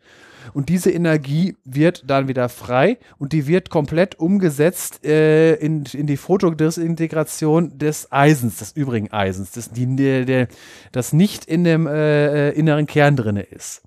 Und 0.54 0.68
diese 0.68 0.90
Energie 0.90 1.56
wird 1.64 2.04
dann 2.08 2.28
wieder 2.28 2.48
frei 2.48 2.98
und 3.18 3.32
die 3.32 3.46
wird 3.46 3.70
komplett 3.70 4.18
umgesetzt 4.18 5.04
äh, 5.04 5.54
in, 5.54 5.84
in 5.92 6.06
die 6.06 6.16
Photodisintegration 6.16 7.78
des 7.78 8.10
Eisens, 8.10 8.58
des 8.58 8.72
übrigen 8.72 9.12
Eisens, 9.12 9.52
das, 9.52 9.70
die, 9.70 9.96
der, 9.96 10.48
das 10.90 11.12
nicht 11.12 11.44
in 11.44 11.64
dem 11.64 11.86
äh, 11.86 12.50
äh 12.50 12.58
inneren 12.58 12.86
Kern 12.86 13.16
drin 13.16 13.36
ist 13.36 13.82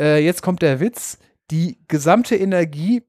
äh, 0.00 0.24
jetzt 0.24 0.42
kommt 0.42 0.62
der 0.62 0.80
Witz, 0.80 1.18
die 1.50 1.78
gesamte 1.88 2.36
Energie, 2.36 3.02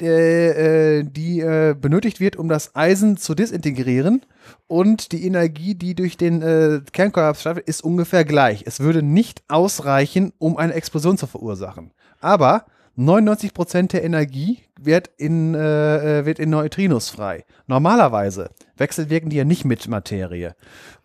äh, 0.00 0.98
äh, 0.98 1.04
die 1.04 1.40
äh, 1.40 1.74
benötigt 1.78 2.20
wird, 2.20 2.36
um 2.36 2.48
das 2.48 2.74
Eisen 2.74 3.16
zu 3.16 3.34
disintegrieren 3.34 4.22
und 4.66 5.12
die 5.12 5.26
Energie, 5.26 5.74
die 5.74 5.94
durch 5.94 6.16
den 6.16 6.42
äh, 6.42 6.80
Kernkollaps 6.92 7.42
stattfindet, 7.42 7.68
ist 7.68 7.84
ungefähr 7.84 8.24
gleich. 8.24 8.64
Es 8.66 8.80
würde 8.80 9.02
nicht 9.02 9.42
ausreichen, 9.48 10.32
um 10.38 10.56
eine 10.56 10.74
Explosion 10.74 11.18
zu 11.18 11.26
verursachen. 11.26 11.92
Aber 12.20 12.64
99% 12.96 13.88
der 13.88 14.04
Energie 14.04 14.60
wird 14.80 15.10
in, 15.16 15.54
äh, 15.54 16.20
äh, 16.20 16.26
wird 16.26 16.38
in 16.38 16.50
Neutrinos 16.50 17.10
frei. 17.10 17.44
Normalerweise 17.66 18.50
wechselwirken 18.76 19.30
die 19.30 19.36
ja 19.36 19.44
nicht 19.44 19.64
mit 19.64 19.88
Materie. 19.88 20.54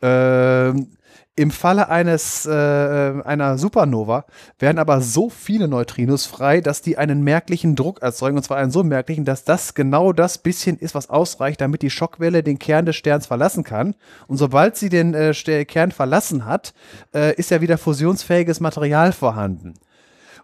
Ähm, 0.02 0.90
im 1.36 1.52
Falle 1.52 1.88
eines, 1.88 2.46
äh, 2.46 2.50
einer 2.52 3.58
Supernova 3.58 4.26
werden 4.60 4.78
aber 4.78 5.00
so 5.00 5.30
viele 5.30 5.70
Neutrinos 5.70 6.26
frei, 6.26 6.60
dass 6.60 6.82
die 6.82 6.98
einen 6.98 7.24
merklichen 7.24 7.78
Druck 7.78 8.02
erzeugen, 8.02 8.36
und 8.36 8.44
zwar 8.44 8.58
einen 8.58 8.72
so 8.72 8.84
merklichen, 8.84 9.24
dass 9.24 9.46
das 9.46 9.74
genau 9.74 10.12
das 10.12 10.40
bisschen 10.40 10.78
ist, 10.78 10.96
was 10.96 11.10
ausreicht, 11.10 11.62
damit 11.62 11.82
die 11.82 11.90
Schockwelle 11.90 12.44
den 12.44 12.60
Kern 12.60 12.86
des 12.86 12.98
Sterns 12.98 13.26
verlassen 13.26 13.64
kann. 13.64 13.96
Und 14.28 14.36
sobald 14.36 14.76
sie 14.76 14.90
den 14.90 15.14
äh, 15.14 15.34
Kern 15.66 15.92
verlassen 15.92 16.46
hat, 16.46 16.74
äh, 17.16 17.34
ist 17.36 17.52
ja 17.52 17.62
wieder 17.62 17.78
fusionsfähiges 17.78 18.60
Material 18.60 19.14
vorhanden. 19.14 19.76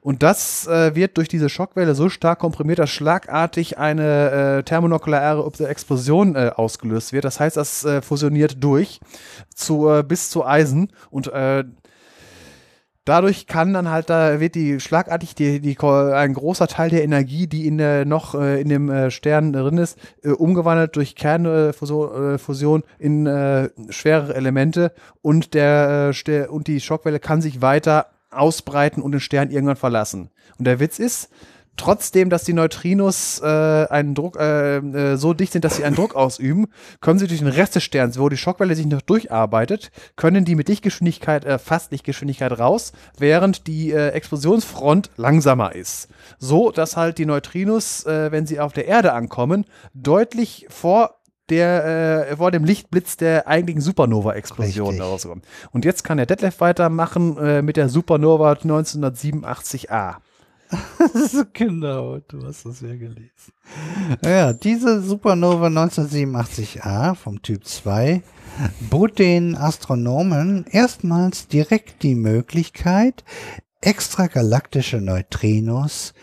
Und 0.06 0.22
das 0.22 0.68
äh, 0.68 0.94
wird 0.94 1.18
durch 1.18 1.30
diese 1.30 1.50
Schockwelle 1.50 1.96
so 1.96 2.10
stark 2.10 2.38
komprimiert, 2.38 2.78
dass 2.78 2.92
schlagartig 2.92 3.80
eine 3.80 4.60
äh, 4.60 4.64
thermonukleare 4.64 5.52
Explosion 5.68 6.36
äh, 6.36 6.52
ausgelöst 6.56 7.12
wird. 7.12 7.26
Das 7.26 7.40
heißt, 7.40 7.58
das 7.58 7.84
äh, 7.86 8.04
fusioniert 8.04 8.64
durch 8.64 9.00
zu, 9.56 9.90
äh, 9.90 10.04
bis 10.04 10.30
zu 10.30 10.46
Eisen 10.46 10.92
und 11.10 11.34
äh, 11.34 11.64
dadurch 13.04 13.48
kann 13.48 13.74
dann 13.74 13.90
halt 13.90 14.12
da 14.12 14.40
wird 14.40 14.54
die 14.54 14.80
schlagartig 14.80 15.34
die, 15.34 15.60
die 15.60 15.76
ein 15.80 16.36
großer 16.36 16.68
Teil 16.68 16.92
der 16.92 17.04
Energie, 17.04 17.48
die 17.48 17.66
in 17.66 17.80
der 17.80 18.06
noch 18.06 18.36
äh, 18.36 18.62
in 18.62 18.70
dem 18.70 18.92
äh, 18.92 19.10
Stern 19.10 19.54
drin 19.54 19.80
ist, 19.80 19.98
äh, 20.22 20.30
umgewandelt 20.30 20.96
durch 20.96 21.16
Kernfusion 21.16 22.36
äh, 22.36 22.38
Fusion 22.38 22.84
in 23.00 23.26
äh, 23.26 23.70
schwere 23.90 24.36
Elemente 24.36 24.92
und 25.24 25.56
der 25.56 26.12
äh, 26.28 26.46
und 26.46 26.68
die 26.68 26.80
Schockwelle 26.80 27.20
kann 27.20 27.42
sich 27.42 27.64
weiter 27.64 28.06
ausbreiten 28.36 29.02
und 29.02 29.12
den 29.12 29.22
Stern 29.22 29.52
irgendwann 29.52 29.76
verlassen. 29.76 30.30
Und 30.58 30.66
der 30.66 30.80
Witz 30.80 31.00
ist, 31.00 31.30
trotzdem, 31.78 32.30
dass 32.30 32.44
die 32.44 32.54
Neutrinos 32.54 33.42
äh, 33.44 33.46
einen 33.46 34.16
Druck 34.16 34.38
äh, 34.40 34.78
äh, 34.78 35.18
so 35.18 35.34
dicht 35.34 35.54
sind, 35.54 35.66
dass 35.66 35.76
sie 35.76 35.84
einen 35.84 35.96
Druck 35.96 36.16
ausüben, 36.16 36.68
können 37.02 37.20
sie 37.20 37.28
durch 37.28 37.40
den 37.40 37.50
Rest 37.50 37.76
des 37.76 37.84
Sterns, 37.84 38.20
wo 38.20 38.30
die 38.30 38.38
Schockwelle 38.38 38.76
sich 38.76 38.86
noch 38.86 39.02
durcharbeitet, 39.02 39.92
können 40.16 40.46
die 40.46 40.56
mit 40.56 40.70
Lichtgeschwindigkeit, 40.70 41.46
äh, 41.46 41.60
fast 41.60 41.92
Lichtgeschwindigkeit 41.92 42.58
raus, 42.58 42.94
während 43.18 43.68
die 43.68 43.92
äh, 43.92 44.10
Explosionsfront 44.10 45.12
langsamer 45.18 45.76
ist. 45.76 46.08
So, 46.40 46.72
dass 46.72 46.98
halt 46.98 47.18
die 47.18 47.26
Neutrinos, 47.26 48.06
äh, 48.06 48.32
wenn 48.32 48.48
sie 48.48 48.60
auf 48.60 48.74
der 48.74 48.88
Erde 48.88 49.14
ankommen, 49.14 49.66
deutlich 49.94 50.68
vor 50.70 51.16
der 51.50 52.30
äh, 52.30 52.38
vor 52.38 52.52
dem 52.52 52.64
Lichtblitz 52.64 53.18
der 53.18 53.48
eigentlichen 53.48 53.82
Supernova-Explosion 53.82 55.00
rauskommt. 55.00 55.46
Und 55.72 55.86
jetzt 55.86 56.04
kann 56.04 56.18
der 56.18 56.26
Detlef 56.26 56.60
weitermachen 56.60 57.38
äh, 57.38 57.62
mit 57.62 57.78
der 57.78 57.90
Supernova 57.90 58.54
1987a. 58.54 60.16
genau, 61.54 62.18
du 62.28 62.46
hast 62.46 62.66
das 62.66 62.82
ja 62.82 62.96
gelesen. 62.96 63.54
Ja, 64.24 64.54
diese 64.54 65.02
Supernova 65.02 65.68
1987a 65.68 67.16
vom 67.16 67.42
Typ 67.42 67.66
2 67.66 68.24
bot 68.90 69.20
den 69.20 69.56
Astronomen 69.56 70.66
erstmals 70.70 71.48
direkt 71.48 72.04
die 72.04 72.16
Möglichkeit, 72.16 73.24
extragalaktische 73.82 75.02
Neutrinos, 75.02 76.14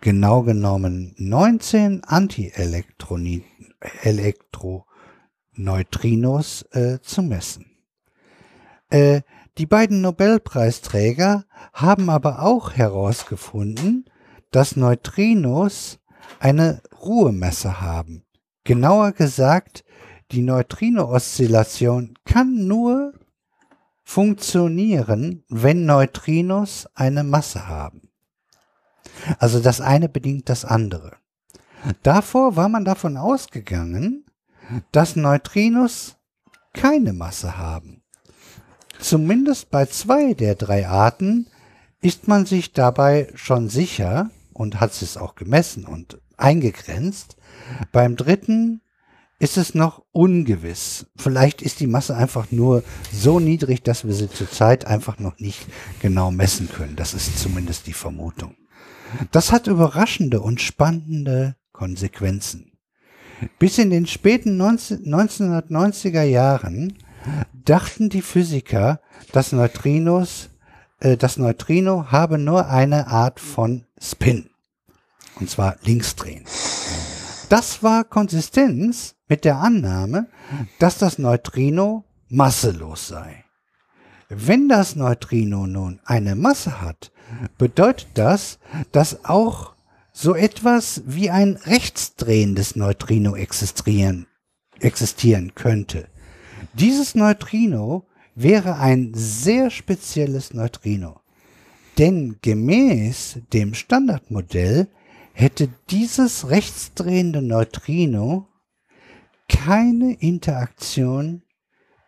genau 0.00 0.42
genommen 0.42 1.14
19 1.16 2.04
Antielektroniten, 2.04 3.67
Elektroneutrinos 3.80 6.62
äh, 6.72 6.98
zu 7.00 7.22
messen. 7.22 7.78
Äh, 8.90 9.22
die 9.58 9.66
beiden 9.66 10.00
Nobelpreisträger 10.00 11.44
haben 11.72 12.10
aber 12.10 12.42
auch 12.42 12.74
herausgefunden, 12.74 14.04
dass 14.50 14.76
Neutrinos 14.76 15.98
eine 16.38 16.82
Ruhemesse 17.02 17.80
haben. 17.80 18.24
Genauer 18.64 19.12
gesagt, 19.12 19.84
die 20.30 20.42
Neutrino-Oszillation 20.42 22.14
kann 22.24 22.66
nur 22.66 23.14
funktionieren, 24.04 25.44
wenn 25.48 25.86
Neutrinos 25.86 26.86
eine 26.94 27.24
Masse 27.24 27.66
haben. 27.66 28.10
Also 29.38 29.60
das 29.60 29.80
eine 29.80 30.08
bedingt 30.08 30.48
das 30.48 30.64
andere. 30.64 31.16
Davor 32.02 32.56
war 32.56 32.68
man 32.68 32.84
davon 32.84 33.16
ausgegangen, 33.16 34.24
dass 34.92 35.16
Neutrinos 35.16 36.16
keine 36.74 37.12
Masse 37.12 37.56
haben. 37.56 38.02
Zumindest 38.98 39.70
bei 39.70 39.86
zwei 39.86 40.34
der 40.34 40.54
drei 40.54 40.88
Arten 40.88 41.46
ist 42.00 42.28
man 42.28 42.46
sich 42.46 42.72
dabei 42.72 43.28
schon 43.34 43.68
sicher 43.68 44.30
und 44.52 44.80
hat 44.80 44.90
es 45.00 45.16
auch 45.16 45.34
gemessen 45.34 45.84
und 45.84 46.20
eingegrenzt. 46.36 47.36
Beim 47.92 48.16
dritten 48.16 48.80
ist 49.38 49.56
es 49.56 49.74
noch 49.74 50.04
ungewiss. 50.10 51.06
Vielleicht 51.16 51.62
ist 51.62 51.78
die 51.78 51.86
Masse 51.86 52.16
einfach 52.16 52.50
nur 52.50 52.82
so 53.12 53.38
niedrig, 53.38 53.84
dass 53.84 54.04
wir 54.04 54.14
sie 54.14 54.28
zurzeit 54.28 54.84
einfach 54.84 55.18
noch 55.18 55.38
nicht 55.38 55.66
genau 56.00 56.30
messen 56.32 56.68
können. 56.68 56.96
Das 56.96 57.14
ist 57.14 57.38
zumindest 57.38 57.86
die 57.86 57.92
Vermutung. 57.92 58.56
Das 59.30 59.52
hat 59.52 59.68
überraschende 59.68 60.40
und 60.40 60.60
spannende 60.60 61.56
Konsequenzen. 61.78 62.72
Bis 63.60 63.78
in 63.78 63.90
den 63.90 64.06
späten 64.06 64.56
19, 64.56 65.04
1990er 65.04 66.24
Jahren 66.24 66.98
dachten 67.54 68.08
die 68.08 68.22
Physiker, 68.22 69.00
dass 69.30 69.52
Neutrinos, 69.52 70.50
äh, 70.98 71.16
das 71.16 71.36
Neutrino 71.36 72.10
habe 72.10 72.36
nur 72.36 72.68
eine 72.68 73.06
Art 73.06 73.38
von 73.38 73.84
Spin. 74.00 74.50
Und 75.38 75.48
zwar 75.48 75.76
linksdrehen. 75.84 76.44
Das 77.48 77.84
war 77.84 78.02
Konsistenz 78.02 79.14
mit 79.28 79.44
der 79.44 79.58
Annahme, 79.58 80.26
dass 80.80 80.98
das 80.98 81.18
Neutrino 81.18 82.04
masselos 82.28 83.06
sei. 83.06 83.44
Wenn 84.28 84.68
das 84.68 84.96
Neutrino 84.96 85.68
nun 85.68 86.00
eine 86.04 86.34
Masse 86.34 86.80
hat, 86.82 87.12
bedeutet 87.56 88.08
das, 88.14 88.58
dass 88.90 89.24
auch 89.24 89.77
so 90.20 90.34
etwas 90.34 91.02
wie 91.06 91.30
ein 91.30 91.54
rechtsdrehendes 91.54 92.74
Neutrino 92.74 93.36
existieren, 93.36 94.26
existieren 94.80 95.54
könnte. 95.54 96.08
Dieses 96.72 97.14
Neutrino 97.14 98.04
wäre 98.34 98.78
ein 98.78 99.12
sehr 99.14 99.70
spezielles 99.70 100.52
Neutrino. 100.52 101.20
Denn 101.98 102.38
gemäß 102.42 103.38
dem 103.52 103.74
Standardmodell 103.74 104.88
hätte 105.34 105.68
dieses 105.88 106.50
rechtsdrehende 106.50 107.40
Neutrino 107.40 108.48
keine 109.48 110.14
Interaktion 110.14 111.42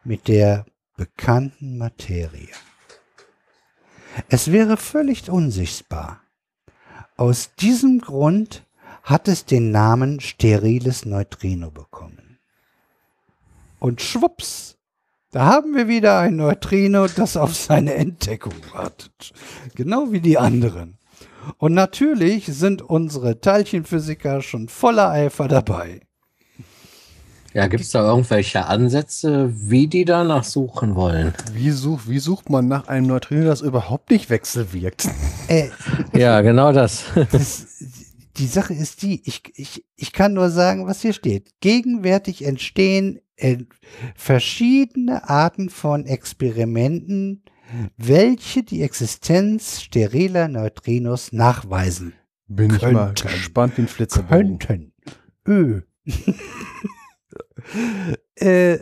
mit 0.03 0.27
der 0.27 0.67
bekannten 0.97 1.79
Materie. 1.79 2.49
Es 4.29 4.51
wäre 4.51 4.77
völlig 4.77 5.31
unsichtbar. 5.31 6.25
Aus 7.21 7.55
diesem 7.55 8.01
Grund 8.01 8.65
hat 9.03 9.29
es 9.29 9.45
den 9.45 9.71
Namen 9.71 10.21
steriles 10.21 11.05
Neutrino 11.05 11.71
bekommen. 11.71 12.39
Und 13.79 14.01
schwupps, 14.01 14.79
da 15.31 15.45
haben 15.45 15.75
wir 15.75 15.87
wieder 15.87 16.19
ein 16.19 16.37
Neutrino, 16.37 17.09
das 17.09 17.37
auf 17.37 17.55
seine 17.55 17.93
Entdeckung 17.93 18.55
wartet. 18.73 19.35
Genau 19.75 20.13
wie 20.13 20.23
die 20.23 20.39
anderen. 20.39 20.97
Und 21.59 21.75
natürlich 21.75 22.47
sind 22.47 22.81
unsere 22.81 23.39
Teilchenphysiker 23.39 24.41
schon 24.41 24.71
voller 24.71 25.11
Eifer 25.11 25.47
dabei. 25.47 26.01
Ja, 27.53 27.67
gibt 27.67 27.83
es 27.83 27.91
da 27.91 28.07
irgendwelche 28.09 28.67
Ansätze, 28.67 29.51
wie 29.53 29.89
die 29.89 30.05
danach 30.05 30.45
suchen 30.45 30.95
wollen? 30.95 31.35
Wie, 31.53 31.71
such, 31.71 32.03
wie 32.07 32.21
sucht 32.21 32.49
man 32.49 32.69
nach 32.69 32.87
einem 32.87 33.07
Neutrino, 33.07 33.45
das 33.45 33.61
überhaupt 33.61 34.11
nicht 34.11 34.31
wechselwirkt? 34.31 35.09
Äh, 35.49 35.69
Ja, 36.17 36.43
genau 36.43 36.73
das. 36.73 37.05
das, 37.33 37.67
die 38.37 38.47
Sache 38.47 38.73
ist 38.75 39.03
die, 39.03 39.21
ich, 39.25 39.43
ich, 39.57 39.85
ich 39.97 40.13
kann 40.13 40.33
nur 40.35 40.51
sagen, 40.51 40.87
was 40.87 41.03
hier 41.03 41.13
steht. 41.13 41.51
Gegenwärtig 41.61 42.45
entstehen 42.45 43.19
äh, 43.37 43.59
verschiedene 44.15 45.29
Arten 45.29 45.71
von 45.71 46.07
Experimenten, 46.07 47.43
welche 47.97 48.63
die 48.63 48.83
Existenz 48.83 49.81
steriler 49.83 50.47
Neutrinos 50.47 51.33
nachweisen 51.33 52.13
Bin 52.47 52.75
ich 52.75 52.83
mal 52.83 53.07
Könnten. 53.15 53.29
gespannt 53.29 53.77
wie 53.77 53.83
ein 53.83 53.89
Flitzebogen. 53.89 54.59
könnten. 54.61 54.93
Ö. 55.49 55.81
äh, 58.37 58.79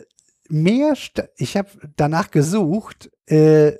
mehr, 0.48 0.96
sta- 0.96 1.28
ich 1.36 1.56
habe 1.56 1.68
danach 1.96 2.30
gesucht, 2.30 3.10
äh, 3.26 3.72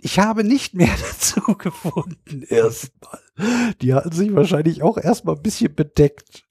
ich 0.00 0.18
habe 0.18 0.44
nicht 0.44 0.74
mehr 0.74 0.90
dazu 1.10 1.40
gefunden 1.54 2.42
erstmal. 2.48 3.20
Die 3.80 3.94
hatten 3.94 4.12
sich 4.12 4.34
wahrscheinlich 4.34 4.82
auch 4.82 4.98
erstmal 4.98 5.36
ein 5.36 5.42
bisschen 5.42 5.74
bedeckt. 5.74 6.44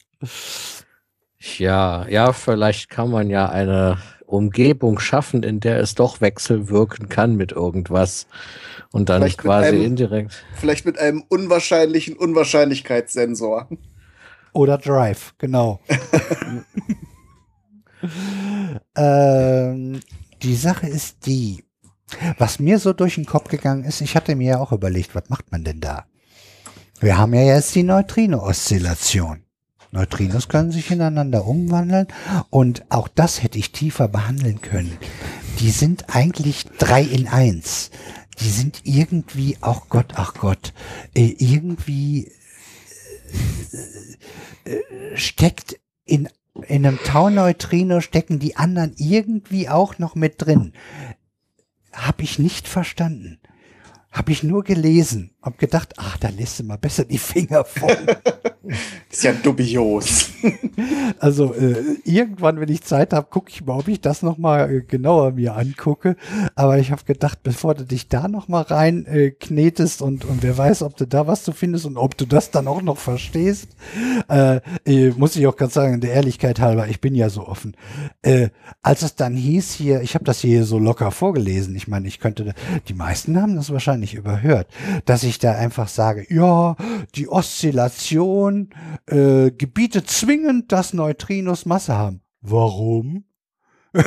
Ja, 1.57 2.07
ja, 2.07 2.33
vielleicht 2.33 2.89
kann 2.89 3.11
man 3.11 3.29
ja 3.29 3.47
eine 3.49 3.97
Umgebung 4.25 4.99
schaffen, 4.99 5.43
in 5.43 5.59
der 5.59 5.79
es 5.79 5.95
doch 5.95 6.19
wechselwirken 6.19 7.07
kann 7.09 7.35
mit 7.35 7.51
irgendwas 7.51 8.25
und 8.91 9.09
dann 9.09 9.21
Vielleicht 9.21 9.37
quasi 9.39 9.67
einem- 9.69 9.83
indirekt. 9.83 10.43
Vielleicht 10.55 10.85
mit 10.85 10.97
einem 10.97 11.23
unwahrscheinlichen 11.29 12.15
Unwahrscheinlichkeitssensor. 12.17 13.69
Oder 14.53 14.77
Drive, 14.79 15.35
genau. 15.37 15.79
ähm, 18.95 19.99
die 20.41 20.55
Sache 20.55 20.87
ist 20.87 21.25
die, 21.25 21.63
was 22.37 22.59
mir 22.59 22.79
so 22.79 22.93
durch 22.93 23.15
den 23.15 23.25
Kopf 23.25 23.49
gegangen 23.49 23.83
ist, 23.83 24.01
ich 24.01 24.15
hatte 24.15 24.35
mir 24.35 24.51
ja 24.51 24.59
auch 24.59 24.71
überlegt, 24.71 25.15
was 25.15 25.29
macht 25.29 25.51
man 25.51 25.63
denn 25.63 25.79
da? 25.79 26.05
Wir 26.99 27.17
haben 27.17 27.33
ja 27.33 27.43
jetzt 27.43 27.75
die 27.75 27.83
Neutrino-Oszillation. 27.83 29.43
Neutrinos 29.91 30.49
können 30.49 30.71
sich 30.71 30.91
ineinander 30.91 31.45
umwandeln 31.45 32.07
und 32.49 32.85
auch 32.89 33.07
das 33.07 33.41
hätte 33.41 33.57
ich 33.57 33.71
tiefer 33.71 34.07
behandeln 34.07 34.61
können. 34.61 34.97
Die 35.59 35.71
sind 35.71 36.13
eigentlich 36.15 36.65
drei 36.77 37.01
in 37.01 37.27
eins. 37.27 37.91
Die 38.39 38.49
sind 38.49 38.81
irgendwie, 38.83 39.57
ach 39.61 39.81
Gott, 39.89 40.13
ach 40.15 40.33
Gott, 40.35 40.73
äh, 41.15 41.35
irgendwie 41.39 42.31
steckt 45.15 45.79
in, 46.05 46.29
in 46.67 46.85
einem 46.85 46.99
Tauneutrino 47.03 48.01
stecken 48.01 48.39
die 48.39 48.55
anderen 48.55 48.93
irgendwie 48.97 49.69
auch 49.69 49.99
noch 49.99 50.15
mit 50.15 50.35
drin. 50.37 50.73
Hab 51.93 52.21
ich 52.21 52.39
nicht 52.39 52.67
verstanden. 52.67 53.39
Hab 54.11 54.29
ich 54.29 54.43
nur 54.43 54.63
gelesen. 54.63 55.31
Hab 55.47 55.57
gedacht, 55.57 55.93
ach, 55.95 56.17
da 56.17 56.27
lässt 56.27 56.59
du 56.59 56.63
mal 56.63 56.77
besser 56.77 57.05
die 57.05 57.17
Finger 57.17 57.63
von. 57.63 57.89
Ist 59.09 59.23
ja 59.23 59.33
dubios. 59.33 60.29
Also 61.19 61.53
äh, 61.55 61.97
irgendwann, 62.03 62.59
wenn 62.59 62.69
ich 62.69 62.83
Zeit 62.83 63.11
habe, 63.11 63.27
gucke 63.29 63.49
ich 63.49 63.65
mal, 63.65 63.79
ob 63.79 63.87
ich 63.87 64.01
das 64.01 64.21
noch 64.21 64.37
mal 64.37 64.71
äh, 64.71 64.81
genauer 64.81 65.31
mir 65.31 65.55
angucke. 65.55 66.15
Aber 66.53 66.77
ich 66.77 66.91
habe 66.91 67.03
gedacht, 67.05 67.39
bevor 67.41 67.73
du 67.73 67.85
dich 67.85 68.07
da 68.07 68.27
noch 68.27 68.47
mal 68.47 68.61
rein 68.61 69.05
äh, 69.05 69.31
knetest 69.31 70.03
und, 70.03 70.25
und 70.25 70.43
wer 70.43 70.57
weiß, 70.57 70.83
ob 70.83 70.95
du 70.95 71.07
da 71.07 71.25
was 71.25 71.43
zu 71.43 71.53
findest 71.53 71.85
und 71.85 71.97
ob 71.97 72.15
du 72.17 72.25
das 72.25 72.51
dann 72.51 72.67
auch 72.67 72.83
noch 72.83 72.97
verstehst, 72.97 73.69
äh, 74.29 74.59
äh, 74.85 75.11
muss 75.17 75.35
ich 75.35 75.47
auch 75.47 75.55
ganz 75.55 75.73
sagen, 75.73 75.99
der 75.99 76.13
Ehrlichkeit 76.13 76.59
halber, 76.59 76.87
ich 76.87 77.01
bin 77.01 77.15
ja 77.15 77.29
so 77.29 77.47
offen. 77.47 77.75
Äh, 78.21 78.49
als 78.83 79.01
es 79.01 79.15
dann 79.15 79.35
hieß 79.35 79.73
hier, 79.73 80.01
ich 80.01 80.13
habe 80.13 80.25
das 80.25 80.39
hier 80.39 80.65
so 80.65 80.77
locker 80.77 81.11
vorgelesen, 81.11 81.75
ich 81.75 81.87
meine, 81.87 82.07
ich 82.07 82.19
könnte, 82.19 82.53
die 82.87 82.93
meisten 82.93 83.41
haben 83.41 83.55
das 83.55 83.71
wahrscheinlich 83.71 84.13
überhört, 84.13 84.67
dass 85.05 85.23
ich 85.23 85.36
da 85.39 85.53
einfach 85.53 85.87
sage, 85.87 86.25
ja, 86.29 86.75
die 87.15 87.27
Oszillation 87.29 88.69
äh, 89.05 89.51
gebietet 89.51 90.09
zwingend, 90.09 90.71
dass 90.71 90.93
Neutrinos 90.93 91.65
Masse 91.65 91.95
haben. 91.95 92.21
Warum? 92.41 93.25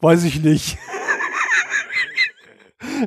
Weiß 0.00 0.24
ich 0.24 0.42
nicht. 0.42 0.78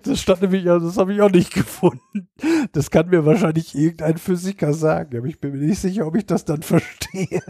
Das 0.04 0.22
stand 0.22 0.42
nämlich, 0.42 0.66
das 0.66 0.98
habe 0.98 1.14
ich 1.14 1.22
auch 1.22 1.30
nicht 1.30 1.54
gefunden. 1.54 2.30
Das 2.72 2.92
kann 2.92 3.10
mir 3.10 3.26
wahrscheinlich 3.26 3.76
irgendein 3.76 4.18
Physiker 4.18 4.74
sagen, 4.74 5.18
aber 5.18 5.28
ich 5.28 5.40
bin 5.40 5.52
mir 5.52 5.66
nicht 5.66 5.80
sicher, 5.80 6.08
ob 6.08 6.16
ich 6.16 6.26
das 6.26 6.46
dann 6.46 6.62
verstehe. 6.62 7.42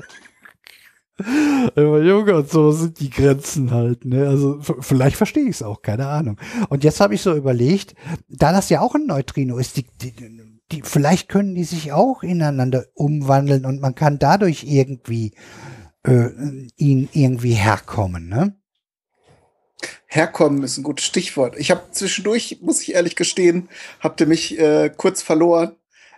Aber 1.75 2.01
Junge, 2.01 2.35
und 2.35 2.49
so 2.49 2.71
sind 2.71 2.99
die 2.99 3.09
Grenzen 3.09 3.71
halt, 3.71 4.05
ne? 4.05 4.27
Also 4.27 4.59
vielleicht 4.79 5.15
verstehe 5.15 5.43
ich 5.43 5.55
es 5.55 5.63
auch, 5.63 5.81
keine 5.81 6.07
Ahnung. 6.07 6.37
Und 6.69 6.83
jetzt 6.83 6.99
habe 6.99 7.15
ich 7.15 7.21
so 7.21 7.35
überlegt, 7.35 7.95
da 8.27 8.51
das 8.51 8.69
ja 8.69 8.81
auch 8.81 8.95
ein 8.95 9.05
Neutrino 9.05 9.57
ist, 9.57 9.77
die, 9.77 9.85
die, 10.01 10.13
die, 10.71 10.81
vielleicht 10.83 11.29
können 11.29 11.55
die 11.55 11.63
sich 11.63 11.91
auch 11.91 12.23
ineinander 12.23 12.85
umwandeln 12.93 13.65
und 13.65 13.81
man 13.81 13.95
kann 13.95 14.19
dadurch 14.19 14.63
irgendwie 14.63 15.33
äh, 16.03 16.29
ihnen 16.77 17.09
irgendwie 17.13 17.53
herkommen, 17.53 18.29
ne? 18.29 18.55
Herkommen 20.05 20.63
ist 20.63 20.77
ein 20.77 20.83
gutes 20.83 21.05
Stichwort. 21.05 21.55
Ich 21.57 21.71
habe 21.71 21.83
zwischendurch, 21.91 22.59
muss 22.61 22.81
ich 22.81 22.93
ehrlich 22.93 23.15
gestehen, 23.15 23.69
habt 23.99 24.19
ihr 24.19 24.27
mich 24.27 24.59
äh, 24.59 24.91
kurz 24.95 25.21
verloren. 25.21 25.75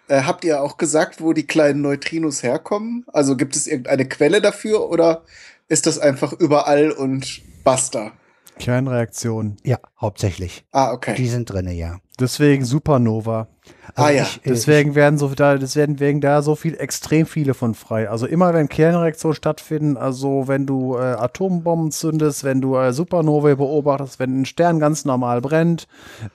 Äh, 0.08 0.24
habt 0.24 0.44
ihr 0.44 0.62
auch 0.62 0.78
gesagt, 0.78 1.22
wo 1.22 1.34
die 1.34 1.48
kleinen 1.48 1.82
Neutrinos 1.82 2.44
herkommen? 2.44 3.06
Also 3.12 3.38
gibt 3.38 3.56
es 3.56 3.68
irgendeine 3.68 4.08
Quelle 4.08 4.42
dafür 4.42 4.90
oder 4.90 5.24
ist 5.68 5.86
das 5.86 6.00
einfach 6.00 6.34
überall 6.34 6.92
und 6.92 7.42
basta? 7.64 8.12
Kernreaktion. 8.60 9.58
Ja, 9.64 9.80
hauptsächlich. 10.00 10.66
Ah, 10.72 10.92
okay. 10.92 11.16
Die 11.16 11.28
sind 11.28 11.50
drinne, 11.50 11.74
ja. 11.74 12.00
Deswegen 12.19 12.64
Supernova. 12.64 13.48
Ah, 13.95 14.09
ja. 14.11 14.24
ich, 14.24 14.38
äh, 14.38 14.50
Deswegen 14.50 14.93
werden 14.93 15.17
so 15.17 15.30
da, 15.30 15.58
deswegen 15.58 16.00
wegen 16.00 16.22
da 16.22 16.42
so 16.43 16.56
viel, 16.56 16.75
extrem 16.75 17.25
viele 17.25 17.53
von 17.56 17.74
frei. 17.74 18.08
Also 18.09 18.27
immer 18.27 18.53
wenn 18.53 18.69
Kernreaktionen 18.69 19.35
stattfinden, 19.35 19.98
also 19.98 20.48
wenn 20.48 20.67
du 20.67 20.95
äh, 20.95 21.01
Atombomben 21.01 21.92
zündest, 21.92 22.43
wenn 22.43 22.61
du 22.61 22.75
äh, 22.75 22.93
Supernovae 22.93 23.56
beobachtest, 23.56 24.19
wenn 24.19 24.42
ein 24.42 24.45
Stern 24.45 24.80
ganz 24.80 25.06
normal 25.06 25.42
brennt, 25.42 25.88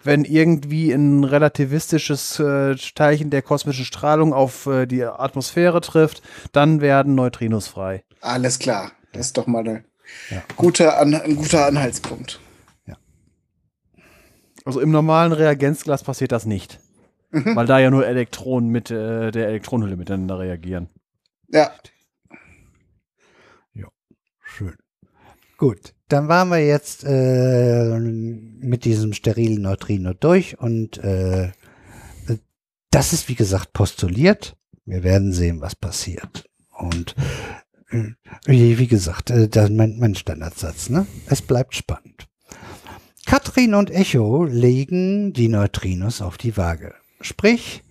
wenn 0.03 0.25
irgendwie 0.25 0.91
ein 0.91 1.23
relativistisches 1.23 2.41
äh, 2.41 2.75
Teilchen 2.95 3.31
der 3.31 3.43
kosmischen 3.43 3.85
Strahlung 3.85 4.33
auf 4.33 4.67
äh, 4.67 4.87
die 4.87 5.05
Atmosphäre 5.05 5.81
trifft, 5.81 6.23
dann 6.53 6.81
werden 6.81 7.15
Neutrinos 7.15 7.69
frei. 7.69 8.03
Alles 8.21 8.59
klar. 8.59 8.91
Das 9.13 9.27
ist 9.27 9.39
doch 9.39 9.47
mal 9.47 9.61
eine 9.61 9.85
Ja. 10.31 10.43
gute 10.57 10.97
An 10.97 11.15
ein 11.15 11.37
guter 11.37 11.67
Anhaltspunkt. 11.67 12.41
Also 14.69 14.81
im 14.81 14.91
normalen 14.91 15.33
Reagenzglas 15.33 16.03
passiert 16.03 16.31
das 16.31 16.45
nicht. 16.45 16.79
Weil 17.31 17.65
da 17.65 17.79
ja 17.79 17.91
nur 17.91 18.07
Elektronen 18.07 18.69
mit 18.69 18.91
äh, 18.91 19.31
der 19.31 19.49
Elektronenhülle 19.49 19.97
miteinander 19.97 20.39
reagieren. 20.39 20.91
Ja. 21.51 21.73
Schön. 24.45 24.77
Gut, 25.57 25.95
dann 26.09 26.29
waren 26.29 26.51
wir 26.51 26.59
jetzt 26.59 27.03
äh, 27.07 27.99
mit 27.99 28.85
diesem 28.85 29.15
sterilen 29.15 29.63
Neutrino 29.63 30.13
durch 30.13 30.59
und 30.59 30.99
äh, 30.99 31.53
das 32.91 33.15
ist 33.15 33.31
wie 33.31 33.37
gesagt 33.37 33.73
postuliert. 33.73 34.55
Wir 34.85 35.03
werden 35.03 35.33
sehen, 35.33 35.63
was 35.63 35.77
passiert. 35.77 36.45
Und 36.77 37.15
äh, 37.89 38.13
wie, 38.45 38.79
wie 38.79 38.87
gesagt, 38.87 39.31
äh, 39.31 39.49
das 39.49 39.71
ist 39.71 39.77
mein, 39.77 39.99
mein 39.99 40.15
Standardsatz. 40.15 40.91
Ne? 40.91 41.07
Es 41.27 41.41
bleibt 41.41 41.75
spannend. 41.75 42.28
Katrin 43.29 43.75
und 43.75 43.91
Echo 43.91 44.45
legen 44.45 45.35
die 45.35 45.49
Neutrinos 45.49 46.23
auf 46.23 46.39
die 46.39 46.57
Waage. 46.57 46.95
Sprich, 47.21 47.83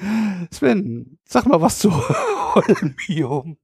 Sven, 0.50 1.18
sag 1.24 1.46
mal 1.46 1.60
was 1.60 1.80
zu 1.80 1.92
Holmium. 2.54 3.56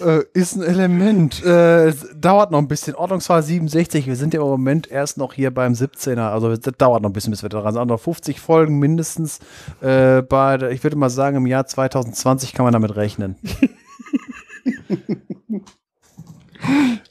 Äh, 0.00 0.24
ist 0.32 0.56
ein 0.56 0.62
Element. 0.62 1.44
Äh, 1.44 1.88
es 1.88 2.06
dauert 2.14 2.50
noch 2.50 2.58
ein 2.58 2.68
bisschen. 2.68 2.94
Ordnungszahl 2.94 3.42
67. 3.42 4.06
Wir 4.06 4.16
sind 4.16 4.34
ja 4.34 4.40
im 4.40 4.46
Moment 4.46 4.90
erst 4.90 5.18
noch 5.18 5.32
hier 5.32 5.52
beim 5.52 5.74
17er. 5.74 6.30
Also 6.30 6.54
das 6.54 6.74
dauert 6.76 7.02
noch 7.02 7.10
ein 7.10 7.12
bisschen, 7.12 7.30
bis 7.30 7.42
wir 7.42 7.48
dran 7.48 7.74
sind. 7.74 7.86
Noch 7.86 8.00
50 8.00 8.40
Folgen 8.40 8.78
mindestens. 8.78 9.40
Äh, 9.80 10.22
bei, 10.22 10.56
ich 10.70 10.82
würde 10.82 10.96
mal 10.96 11.10
sagen, 11.10 11.36
im 11.36 11.46
Jahr 11.46 11.66
2020 11.66 12.54
kann 12.54 12.64
man 12.64 12.72
damit 12.72 12.96
rechnen. 12.96 13.36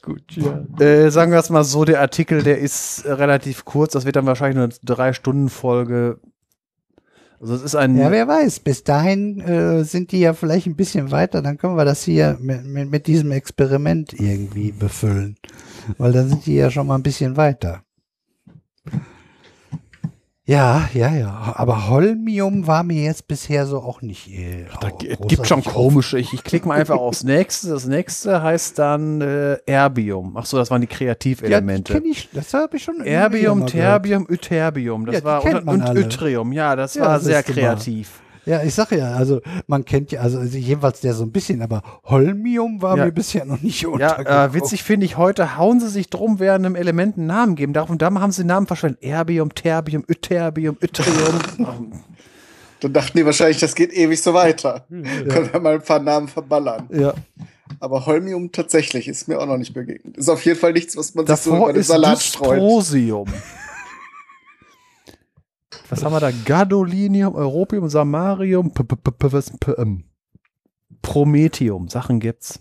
Gut, 0.02 0.22
ja. 0.30 0.64
Äh, 0.84 1.10
sagen 1.10 1.32
wir 1.32 1.38
es 1.38 1.50
mal 1.50 1.64
so, 1.64 1.84
der 1.84 2.00
Artikel, 2.00 2.42
der 2.42 2.58
ist 2.58 3.04
relativ 3.06 3.64
kurz. 3.64 3.92
Das 3.92 4.04
wird 4.04 4.16
dann 4.16 4.26
wahrscheinlich 4.26 4.58
eine 4.58 4.72
Drei-Stunden-Folge. 4.84 6.18
Also 7.40 7.54
es 7.54 7.62
ist 7.62 7.74
ein. 7.74 7.96
Ja, 7.96 8.10
wer 8.10 8.28
weiß, 8.28 8.60
bis 8.60 8.84
dahin 8.84 9.40
äh, 9.40 9.82
sind 9.82 10.12
die 10.12 10.20
ja 10.20 10.34
vielleicht 10.34 10.66
ein 10.66 10.76
bisschen 10.76 11.10
weiter, 11.10 11.40
dann 11.40 11.56
können 11.56 11.76
wir 11.76 11.86
das 11.86 12.02
hier 12.04 12.36
mit, 12.38 12.66
mit, 12.66 12.90
mit 12.90 13.06
diesem 13.06 13.32
Experiment 13.32 14.12
irgendwie 14.12 14.72
befüllen. 14.72 15.36
Weil 15.96 16.12
dann 16.12 16.28
sind 16.28 16.44
die 16.44 16.56
ja 16.56 16.70
schon 16.70 16.86
mal 16.86 16.96
ein 16.96 17.02
bisschen 17.02 17.38
weiter. 17.38 17.82
Ja, 20.46 20.88
ja, 20.94 21.14
ja. 21.14 21.52
Aber 21.56 21.88
Holmium 21.88 22.66
war 22.66 22.82
mir 22.82 23.04
jetzt 23.04 23.28
bisher 23.28 23.66
so 23.66 23.78
auch 23.78 24.02
nicht. 24.02 24.28
Äh, 24.28 24.64
Da 24.80 24.90
gibt 24.90 25.46
schon 25.46 25.62
komische. 25.62 26.18
Ich, 26.18 26.32
ich 26.32 26.42
klicke 26.42 26.66
mal 26.66 26.80
einfach 26.80 26.96
aufs 26.98 27.22
nächste. 27.22 27.68
Das 27.68 27.86
nächste 27.86 28.42
heißt 28.42 28.78
dann 28.78 29.20
äh, 29.20 29.58
Erbium. 29.66 30.36
Ach 30.36 30.46
so, 30.46 30.56
das 30.56 30.70
waren 30.70 30.80
die 30.80 30.88
Ja, 30.88 30.96
Kreativelemente. 30.96 31.92
die 31.92 32.00
kenn 32.00 32.10
ich, 32.10 32.28
das 32.32 32.52
habe 32.54 32.78
ich 32.78 32.82
schon. 32.82 33.00
Erbium, 33.02 33.60
mal. 33.60 33.66
Terbium, 33.66 34.26
Ytterbium. 34.28 35.06
Das 35.06 35.16
Ja, 35.16 35.20
die 35.20 35.26
war 35.26 35.44
und, 35.44 35.68
und. 35.68 35.96
Yttrium. 35.98 36.52
Ja, 36.52 36.74
das 36.74 36.94
Ja, 36.94 37.02
war 37.02 37.14
das 37.14 37.24
sehr 37.24 37.42
kreativ. 37.42 38.20
Ja, 38.46 38.62
ich 38.62 38.74
sag 38.74 38.90
ja, 38.92 39.12
also 39.12 39.40
man 39.66 39.84
kennt 39.84 40.12
ja, 40.12 40.20
also 40.20 40.40
jedenfalls 40.40 41.00
der 41.00 41.14
so 41.14 41.24
ein 41.24 41.30
bisschen, 41.30 41.60
aber 41.62 41.82
Holmium 42.04 42.80
war 42.80 42.96
Ja. 42.96 43.04
mir 43.04 43.12
bisher 43.12 43.44
noch 43.44 43.60
nicht 43.60 43.82
Ja, 43.82 43.88
untergekommen. 43.88 44.50
äh, 44.50 44.54
witzig 44.54 44.82
finde 44.82 45.04
ich, 45.06 45.16
heute 45.18 45.56
hauen 45.58 45.78
sie 45.80 45.88
sich 45.88 46.08
drum, 46.08 46.38
wer 46.38 46.54
einem 46.54 46.74
Element 46.74 47.18
einen 47.18 47.26
Namen 47.26 47.54
geben 47.54 47.72
darf. 47.74 47.90
Und 47.90 48.00
da 48.02 48.12
haben 48.12 48.32
sie 48.32 48.44
Namen 48.44 48.66
verschwendet. 48.66 49.02
Erbium, 49.02 49.54
Terbium, 49.54 50.04
Ytterbium, 50.10 50.76
Yttrium. 50.82 51.38
Dann 52.80 52.92
dachten 52.94 53.18
die 53.18 53.26
wahrscheinlich, 53.26 53.58
das 53.58 53.74
geht 53.74 53.92
ewig 53.92 54.22
so 54.22 54.32
weiter. 54.32 54.86
Können 54.88 55.52
wir 55.52 55.60
mal 55.60 55.74
ein 55.74 55.82
paar 55.82 56.00
Namen 56.00 56.28
verballern. 56.28 56.88
ja. 56.90 57.12
Aber 57.78 58.04
Holmium 58.04 58.50
tatsächlich 58.50 59.06
ist 59.06 59.28
mir 59.28 59.38
auch 59.38 59.46
noch 59.46 59.56
nicht 59.56 59.72
begegnet. 59.72 60.16
Ist 60.16 60.28
auf 60.28 60.44
jeden 60.44 60.58
Fall 60.58 60.72
nichts, 60.72 60.96
was 60.96 61.14
man 61.14 61.24
sich 61.24 61.36
so 61.36 61.50
Davor 61.52 61.66
über 61.68 61.72
den 61.74 61.80
ist 61.80 61.86
Salat 61.86 62.20
streut. 62.20 62.56
Dysprosium. 62.56 63.28
Was 65.88 66.04
haben 66.04 66.12
wir 66.12 66.20
da? 66.20 66.30
Gadolinium, 66.30 67.34
Europium, 67.34 67.88
Samarium, 67.88 68.72
P 68.72 68.82
-p 68.82 68.96
-p 68.96 69.78
ähm, 69.80 70.04
Prometheum. 71.02 71.88
Sachen 71.88 72.20
gibt's. 72.20 72.60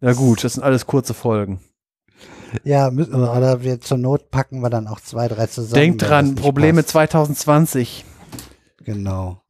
Ja 0.00 0.12
gut, 0.12 0.44
das 0.44 0.54
sind 0.54 0.62
alles 0.62 0.86
kurze 0.86 1.14
Folgen. 1.14 1.60
Ja, 2.62 2.90
müssen 2.90 3.12
wir, 3.12 3.32
oder 3.32 3.62
wir 3.62 3.80
zur 3.80 3.98
Not 3.98 4.30
packen 4.30 4.60
wir 4.60 4.70
dann 4.70 4.86
auch 4.86 5.00
zwei, 5.00 5.28
drei 5.28 5.46
zusammen. 5.46 5.74
Denkt 5.74 6.02
dran, 6.02 6.34
Probleme 6.34 6.82
passt. 6.82 6.90
2020. 6.90 8.04
Genau. 8.84 9.42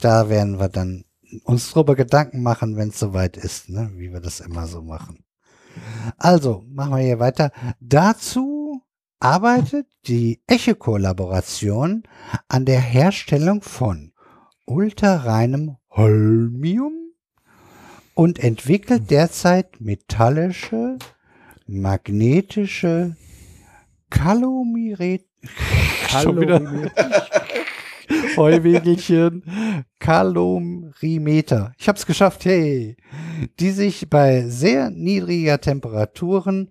Da 0.00 0.28
werden 0.28 0.58
wir 0.58 0.68
dann 0.68 1.04
uns 1.44 1.70
drüber 1.70 1.94
Gedanken 1.94 2.42
machen, 2.42 2.76
wenn 2.76 2.88
es 2.88 2.98
soweit 2.98 3.36
ist, 3.36 3.68
ne? 3.68 3.90
wie 3.94 4.12
wir 4.12 4.20
das 4.20 4.40
immer 4.40 4.66
so 4.66 4.82
machen. 4.82 5.24
Also, 6.16 6.64
machen 6.68 6.96
wir 6.96 7.02
hier 7.02 7.20
weiter. 7.20 7.52
Dazu 7.80 8.59
arbeitet 9.20 9.86
die 10.06 10.40
Eche-Kollaboration 10.46 12.02
an 12.48 12.64
der 12.64 12.80
Herstellung 12.80 13.62
von 13.62 14.12
ultrareinem 14.66 15.76
Holmium 15.90 16.94
und 18.14 18.38
entwickelt 18.38 19.10
derzeit 19.10 19.80
metallische, 19.80 20.98
magnetische 21.66 23.16
Kalomiret 24.08 25.30
Schon 26.08 26.40
wieder. 26.40 26.60
Heuwegelchen, 28.36 29.42
Kalorimeter. 29.98 31.72
Ich 31.78 31.88
habe 31.88 31.98
es 31.98 32.06
geschafft, 32.06 32.44
hey. 32.44 32.96
Die 33.58 33.70
sich 33.70 34.10
bei 34.10 34.46
sehr 34.48 34.90
niedriger 34.90 35.60
Temperaturen 35.60 36.70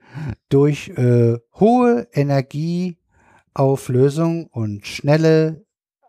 durch 0.50 0.90
äh, 0.90 1.38
hohe 1.60 2.08
Energieauflösung 2.14 4.46
und 4.48 4.88
schnelle 4.88 5.66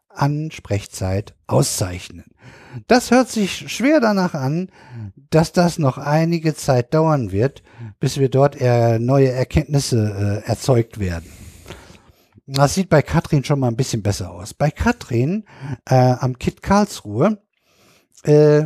Ansprechzeit 0.09 1.35
auszeichnen. 1.47 2.25
Das 2.87 3.11
hört 3.11 3.29
sich 3.29 3.73
schwer 3.73 4.01
danach 4.01 4.35
an, 4.35 4.71
dass 5.31 5.53
das 5.53 5.79
noch 5.79 5.99
einige 5.99 6.55
Zeit 6.55 6.95
dauern 6.95 7.33
wird, 7.33 7.63
bis 7.99 8.19
wir 8.19 8.29
dort 8.29 8.61
äh, 8.61 8.99
neue 8.99 9.31
Erkenntnisse 9.31 10.43
äh, 10.45 10.49
erzeugt 10.49 10.99
werden. 10.99 11.31
Das 12.53 12.75
sieht 12.75 12.89
bei 12.89 13.01
Katrin 13.03 13.45
schon 13.45 13.61
mal 13.61 13.69
ein 13.69 13.77
bisschen 13.77 14.03
besser 14.03 14.33
aus. 14.33 14.55
Bei 14.55 14.73
Katrin 14.73 15.45
äh, 15.89 15.95
am 15.95 16.37
KIT 16.37 16.63
Karlsruhe 16.63 17.39
äh, 18.25 18.65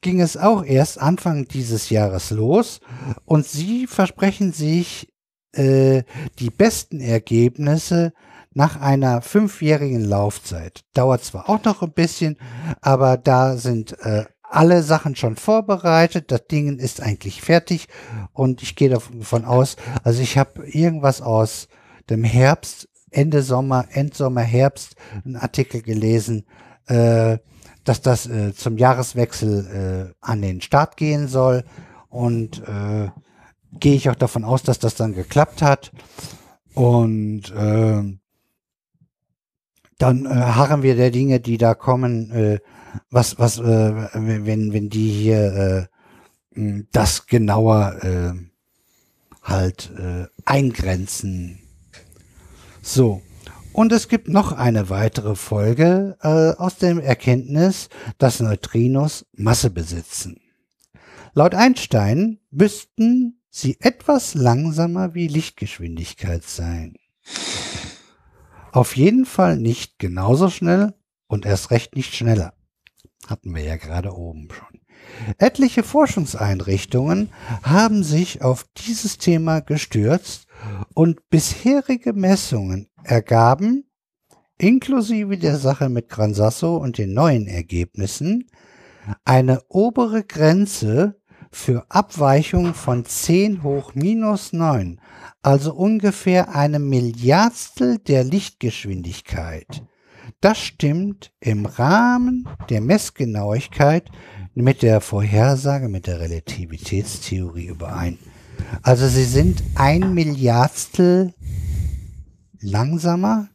ging 0.00 0.22
es 0.22 0.38
auch 0.38 0.64
erst 0.64 0.98
Anfang 0.98 1.46
dieses 1.46 1.90
Jahres 1.90 2.30
los 2.30 2.80
und 3.26 3.46
sie 3.46 3.86
versprechen 3.86 4.54
sich 4.54 5.12
äh, 5.52 6.04
die 6.38 6.48
besten 6.48 7.00
Ergebnisse 7.00 8.14
nach 8.54 8.80
einer 8.80 9.20
fünfjährigen 9.20 10.06
Laufzeit. 10.06 10.84
Dauert 10.94 11.22
zwar 11.22 11.50
auch 11.50 11.62
noch 11.64 11.82
ein 11.82 11.92
bisschen, 11.92 12.38
aber 12.80 13.18
da 13.18 13.58
sind 13.58 13.92
äh, 14.00 14.24
alle 14.42 14.82
Sachen 14.82 15.16
schon 15.16 15.36
vorbereitet. 15.36 16.32
Das 16.32 16.46
Ding 16.46 16.78
ist 16.78 17.02
eigentlich 17.02 17.42
fertig 17.42 17.88
und 18.32 18.62
ich 18.62 18.74
gehe 18.74 18.88
davon 18.88 19.44
aus, 19.44 19.76
also 20.02 20.22
ich 20.22 20.38
habe 20.38 20.66
irgendwas 20.66 21.20
aus 21.20 21.68
dem 22.08 22.24
Herbst, 22.24 22.87
Ende 23.10 23.42
Sommer, 23.42 23.86
Endsommer, 23.90 24.42
Herbst, 24.42 24.96
einen 25.24 25.36
Artikel 25.36 25.82
gelesen, 25.82 26.46
äh, 26.86 27.38
dass 27.84 28.02
das 28.02 28.26
äh, 28.26 28.54
zum 28.54 28.76
Jahreswechsel 28.76 30.12
äh, 30.12 30.14
an 30.20 30.42
den 30.42 30.60
Start 30.60 30.96
gehen 30.96 31.28
soll 31.28 31.64
und 32.08 32.62
äh, 32.66 33.08
gehe 33.72 33.94
ich 33.94 34.10
auch 34.10 34.14
davon 34.14 34.44
aus, 34.44 34.62
dass 34.62 34.78
das 34.78 34.94
dann 34.94 35.14
geklappt 35.14 35.62
hat 35.62 35.92
und 36.74 37.50
äh, 37.54 38.02
dann 39.98 40.26
äh, 40.26 40.28
harren 40.28 40.82
wir 40.82 40.94
der 40.94 41.10
Dinge, 41.10 41.40
die 41.40 41.58
da 41.58 41.74
kommen, 41.74 42.30
äh, 42.30 42.58
was, 43.10 43.38
was, 43.38 43.60
wenn, 43.62 44.72
wenn 44.72 44.88
die 44.88 45.10
hier 45.10 45.88
das 46.90 47.26
genauer 47.26 47.96
halt 49.42 49.92
eingrenzen. 50.46 51.57
So. 52.88 53.20
Und 53.74 53.92
es 53.92 54.08
gibt 54.08 54.28
noch 54.28 54.52
eine 54.52 54.88
weitere 54.88 55.34
Folge 55.34 56.16
äh, 56.22 56.58
aus 56.58 56.76
dem 56.76 56.98
Erkenntnis, 56.98 57.90
dass 58.16 58.40
Neutrinos 58.40 59.26
Masse 59.32 59.68
besitzen. 59.68 60.40
Laut 61.34 61.54
Einstein 61.54 62.38
müssten 62.50 63.42
sie 63.50 63.76
etwas 63.80 64.32
langsamer 64.32 65.14
wie 65.14 65.28
Lichtgeschwindigkeit 65.28 66.44
sein. 66.44 66.94
Auf 68.72 68.96
jeden 68.96 69.26
Fall 69.26 69.58
nicht 69.58 69.98
genauso 69.98 70.48
schnell 70.48 70.94
und 71.26 71.44
erst 71.44 71.70
recht 71.70 71.94
nicht 71.94 72.14
schneller. 72.14 72.54
Hatten 73.26 73.54
wir 73.54 73.62
ja 73.62 73.76
gerade 73.76 74.14
oben 74.14 74.48
schon. 74.50 74.80
Etliche 75.36 75.82
Forschungseinrichtungen 75.82 77.28
haben 77.62 78.02
sich 78.02 78.40
auf 78.40 78.64
dieses 78.78 79.18
Thema 79.18 79.60
gestürzt 79.60 80.47
und 80.94 81.28
bisherige 81.30 82.12
Messungen 82.12 82.88
ergaben, 83.04 83.84
inklusive 84.58 85.38
der 85.38 85.56
Sache 85.56 85.88
mit 85.88 86.08
Gran 86.08 86.34
Sasso 86.34 86.76
und 86.76 86.98
den 86.98 87.14
neuen 87.14 87.46
Ergebnissen, 87.46 88.50
eine 89.24 89.62
obere 89.68 90.24
Grenze 90.24 91.20
für 91.50 91.86
Abweichung 91.88 92.74
von 92.74 93.04
10 93.04 93.62
hoch 93.62 93.94
minus 93.94 94.52
9, 94.52 95.00
also 95.42 95.74
ungefähr 95.74 96.54
eine 96.54 96.78
Milliardstel 96.78 97.98
der 97.98 98.24
Lichtgeschwindigkeit. 98.24 99.82
Das 100.40 100.58
stimmt 100.58 101.32
im 101.40 101.66
Rahmen 101.66 102.48
der 102.68 102.80
Messgenauigkeit 102.80 104.10
mit 104.54 104.82
der 104.82 105.00
Vorhersage, 105.00 105.88
mit 105.88 106.06
der 106.06 106.20
Relativitätstheorie 106.20 107.66
überein. 107.66 108.18
Also 108.82 109.08
sie 109.08 109.24
sind 109.24 109.62
ein 109.74 110.14
Milliardstel 110.14 111.34
langsamer 112.60 113.48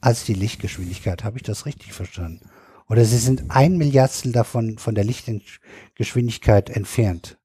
als 0.00 0.24
die 0.24 0.34
Lichtgeschwindigkeit. 0.34 1.24
Habe 1.24 1.38
ich 1.38 1.42
das 1.42 1.66
richtig 1.66 1.92
verstanden? 1.92 2.48
Oder 2.88 3.04
sie 3.04 3.18
sind 3.18 3.50
ein 3.50 3.76
Milliardstel 3.76 4.32
davon 4.32 4.78
von 4.78 4.94
der 4.94 5.04
Lichtgeschwindigkeit 5.04 6.70
entfernt. 6.70 7.38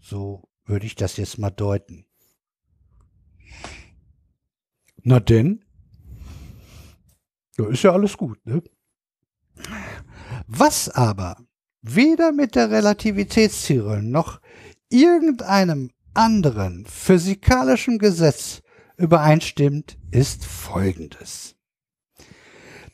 So 0.00 0.48
würde 0.64 0.86
ich 0.86 0.94
das 0.94 1.16
jetzt 1.16 1.38
mal 1.38 1.50
deuten. 1.50 2.06
Na 5.02 5.20
denn? 5.20 5.64
Da 7.56 7.68
ist 7.68 7.82
ja 7.82 7.92
alles 7.92 8.16
gut, 8.16 8.44
ne? 8.46 8.62
Was 10.46 10.88
aber 10.88 11.36
weder 11.82 12.32
mit 12.32 12.54
der 12.54 12.70
Relativitätstheorie 12.70 14.02
noch 14.02 14.40
irgendeinem 14.90 15.90
anderen 16.16 16.86
physikalischen 16.86 17.98
Gesetz 17.98 18.62
übereinstimmt, 18.96 19.98
ist 20.10 20.44
folgendes. 20.44 21.54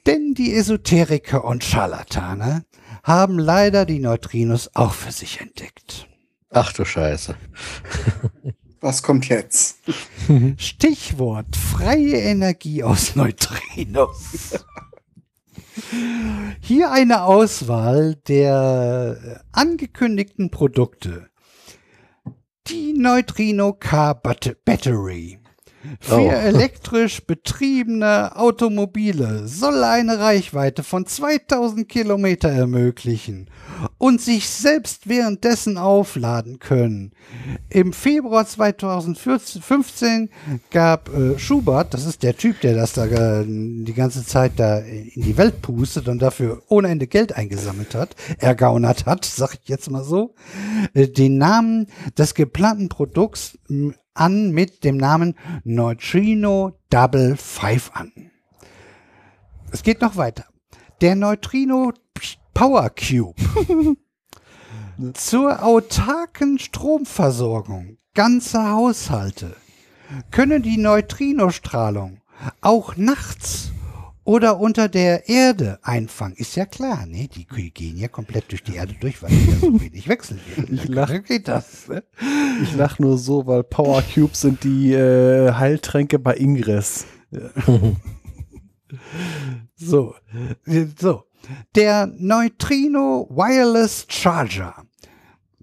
Denn 0.07 0.35
die 0.35 0.55
Esoteriker 0.55 1.45
und 1.45 1.63
Scharlatane 1.63 2.65
haben 3.05 3.39
leider 3.39 3.87
die 3.87 4.01
Neutrinos 4.01 4.75
auch 4.75 4.93
für 4.93 5.13
sich 5.13 5.41
entdeckt. 5.41 6.09
Ach 6.51 6.73
du 6.73 6.85
Scheiße. 6.85 7.37
Was 8.81 9.03
kommt 9.05 9.29
jetzt? 9.29 9.79
Stichwort 10.57 11.55
freie 11.55 12.17
Energie 12.17 12.83
aus 12.83 13.15
Neutrinos. 13.15 14.59
Hier 16.61 16.91
eine 16.91 17.23
Auswahl 17.23 18.17
der 18.27 19.45
angekündigten 19.53 20.51
Produkte. 20.51 21.31
Die 22.69 22.93
Neutrino 22.93 23.73
Car 23.73 24.15
Bat 24.15 24.57
Battery. 24.65 25.42
Für 26.01 26.21
Oh. 26.21 26.31
elektrisch 26.31 27.25
betriebene 27.27 28.37
Automobile 28.37 29.49
soll 29.49 29.83
eine 29.83 30.19
Reichweite 30.19 30.83
von 30.83 31.07
2000 31.07 31.89
Kilometer 31.89 32.49
ermöglichen 32.49 33.49
und 33.99 34.21
sich 34.21 34.49
selbst 34.49 35.09
währenddessen 35.09 35.79
aufladen 35.79 36.59
können. 36.61 37.13
Im 37.69 37.93
Februar 37.93 38.47
2015 38.47 40.31
gab 40.71 41.13
äh, 41.15 41.39
Schubert, 41.39 41.95
das 41.95 42.07
ist 42.07 42.23
der 42.23 42.37
Typ, 42.37 42.61
der 42.61 42.75
das 42.75 42.93
da 42.93 43.07
äh, 43.07 43.45
die 43.47 43.95
ganze 43.95 44.25
Zeit 44.25 44.53
da 44.57 44.79
in 44.79 45.23
die 45.23 45.37
Welt 45.37 45.63
pustet 45.63 46.09
und 46.09 46.21
dafür 46.23 46.63
ohne 46.69 46.89
Ende 46.89 47.07
Geld 47.07 47.35
eingesammelt 47.37 47.95
hat, 47.95 48.15
ergaunert 48.39 49.07
hat, 49.07 49.25
sag 49.35 49.55
ich 49.55 49.69
jetzt 49.69 49.91
mal 49.91 50.05
so, 50.05 50.35
äh, 50.95 51.09
den 51.09 51.39
Namen 51.39 51.87
des 52.17 52.35
geplanten 52.35 52.89
Produkts 52.89 53.59
an 54.15 54.51
mit 54.51 54.85
dem 54.85 54.97
Namen 54.97 55.37
Neutrino 55.65 56.79
Double 56.91 57.37
Five 57.37 57.91
an. 57.95 58.13
Es 59.71 59.83
geht 59.83 60.01
noch 60.01 60.17
weiter. 60.17 60.45
Der 61.01 61.17
Neutrino 61.17 61.93
Power 62.55 62.91
Cube 62.91 63.35
zur 65.15 65.63
autarken 65.65 66.59
Stromversorgung 66.59 67.97
ganzer 68.15 68.71
Haushalte 68.73 69.57
können 70.31 70.63
die 70.63 70.77
Neutrinostrahlung 70.77 72.21
auch 72.61 72.97
nachts 72.97 73.73
oder 74.25 74.59
unter 74.61 74.89
der 74.89 75.29
Erde 75.29 75.79
einfangen. 75.83 76.37
Ist 76.37 76.55
ja 76.57 76.65
klar, 76.67 77.07
ne? 77.07 77.29
Die 77.29 77.45
gehen 77.47 77.97
ja 77.99 78.09
komplett 78.09 78.51
durch 78.51 78.63
die 78.63 78.77
Erde 78.77 78.95
durch, 79.01 79.23
weil 79.23 79.31
die 79.31 79.51
ja 79.51 79.57
so 79.57 79.73
wenig 79.81 80.09
wechseln. 80.09 80.41
Ich 80.71 80.87
lach- 80.89 81.23
geht 81.25 81.49
das. 81.49 81.89
Ne? 81.89 82.05
Ich 82.63 82.75
lach 82.77 82.99
nur 82.99 83.19
so, 83.19 83.47
weil 83.47 83.65
Power 83.65 84.03
Cubes 84.03 84.41
sind 84.43 84.63
die 84.65 84.93
äh, 84.93 85.53
Heiltränke 85.53 86.19
bei 86.19 86.37
Ingress. 86.37 87.07
So, 89.75 90.15
so. 90.99 91.25
Der 91.75 92.07
Neutrino 92.07 93.27
Wireless 93.31 94.07
Charger. 94.09 94.85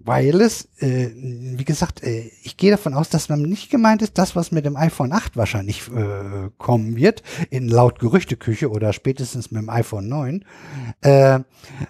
Wireless, 0.04 0.68
äh, 0.78 1.10
wie 1.14 1.64
gesagt, 1.64 2.02
äh, 2.02 2.30
ich 2.42 2.56
gehe 2.56 2.70
davon 2.70 2.94
aus, 2.94 3.10
dass 3.10 3.28
man 3.28 3.42
nicht 3.42 3.70
gemeint 3.70 4.00
ist, 4.00 4.16
das, 4.16 4.34
was 4.34 4.50
mit 4.50 4.64
dem 4.64 4.76
iPhone 4.76 5.12
8 5.12 5.36
wahrscheinlich 5.36 5.88
äh, 5.88 6.50
kommen 6.56 6.96
wird, 6.96 7.22
in 7.50 7.68
laut 7.68 7.98
Gerüchteküche 7.98 8.70
oder 8.70 8.92
spätestens 8.92 9.50
mit 9.50 9.60
dem 9.62 9.68
iPhone 9.68 10.08
9, 10.08 10.44
äh, 11.02 11.40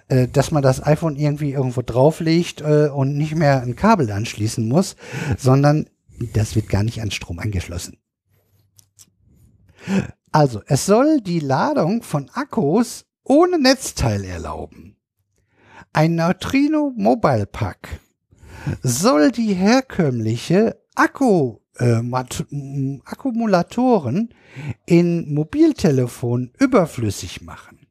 äh, 0.09 0.27
dass 0.27 0.51
man 0.51 0.61
das 0.61 0.85
iPhone 0.85 1.15
irgendwie 1.15 1.53
irgendwo 1.53 1.81
drauflegt 1.81 2.61
äh, 2.61 2.89
und 2.93 3.17
nicht 3.17 3.35
mehr 3.35 3.61
ein 3.61 3.75
Kabel 3.75 4.11
anschließen 4.11 4.67
muss, 4.67 4.97
sondern 5.37 5.89
das 6.33 6.55
wird 6.55 6.69
gar 6.69 6.83
nicht 6.83 7.01
an 7.01 7.11
Strom 7.11 7.39
angeschlossen. 7.39 7.97
Also, 10.31 10.61
es 10.67 10.85
soll 10.85 11.21
die 11.21 11.39
Ladung 11.39 12.03
von 12.03 12.29
Akkus 12.33 13.05
ohne 13.23 13.57
Netzteil 13.57 14.23
erlauben. 14.23 14.97
Ein 15.93 16.15
Neutrino 16.15 16.93
Mobile 16.95 17.45
Pack 17.45 18.00
soll 18.81 19.31
die 19.31 19.53
herkömmliche 19.53 20.77
Akku, 20.95 21.57
äh, 21.77 22.01
Akkumulatoren 23.05 24.33
in 24.85 25.33
Mobiltelefonen 25.33 26.51
überflüssig 26.59 27.41
machen. 27.41 27.87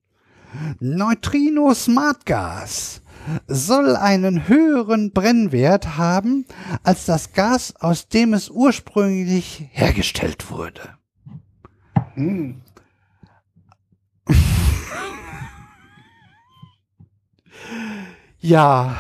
Neutrino 0.81 1.75
Smart 1.75 2.27
Gas 2.27 3.03
soll 3.47 3.97
einen 3.97 4.49
höheren 4.49 5.13
Brennwert 5.13 5.97
haben 5.97 6.47
als 6.83 7.05
das 7.07 7.33
Gas, 7.33 7.75
aus 7.77 8.09
dem 8.09 8.35
es 8.35 8.51
ursprünglich 8.51 9.69
hergestellt 9.73 10.51
wurde. 10.51 10.81
Hm. 12.15 12.63
Ja. 18.41 18.97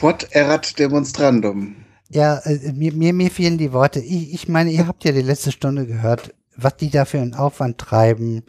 Quod 0.00 0.28
erat 0.30 0.78
demonstrandum. 0.78 1.76
Ja, 2.08 2.38
äh, 2.38 2.72
mir, 2.72 2.94
mir, 2.94 3.12
mir 3.12 3.30
fehlen 3.30 3.58
die 3.58 3.74
Worte. 3.74 4.00
Ich, 4.00 4.32
ich 4.32 4.48
meine, 4.48 4.70
ihr 4.70 4.86
habt 4.86 5.04
ja 5.04 5.12
die 5.12 5.20
letzte 5.20 5.52
Stunde 5.52 5.86
gehört. 5.86 6.34
was 6.56 6.76
die 6.78 6.88
da 6.88 7.04
für 7.04 7.20
einen 7.20 7.34
Aufwand 7.34 7.76
treiben, 7.76 8.42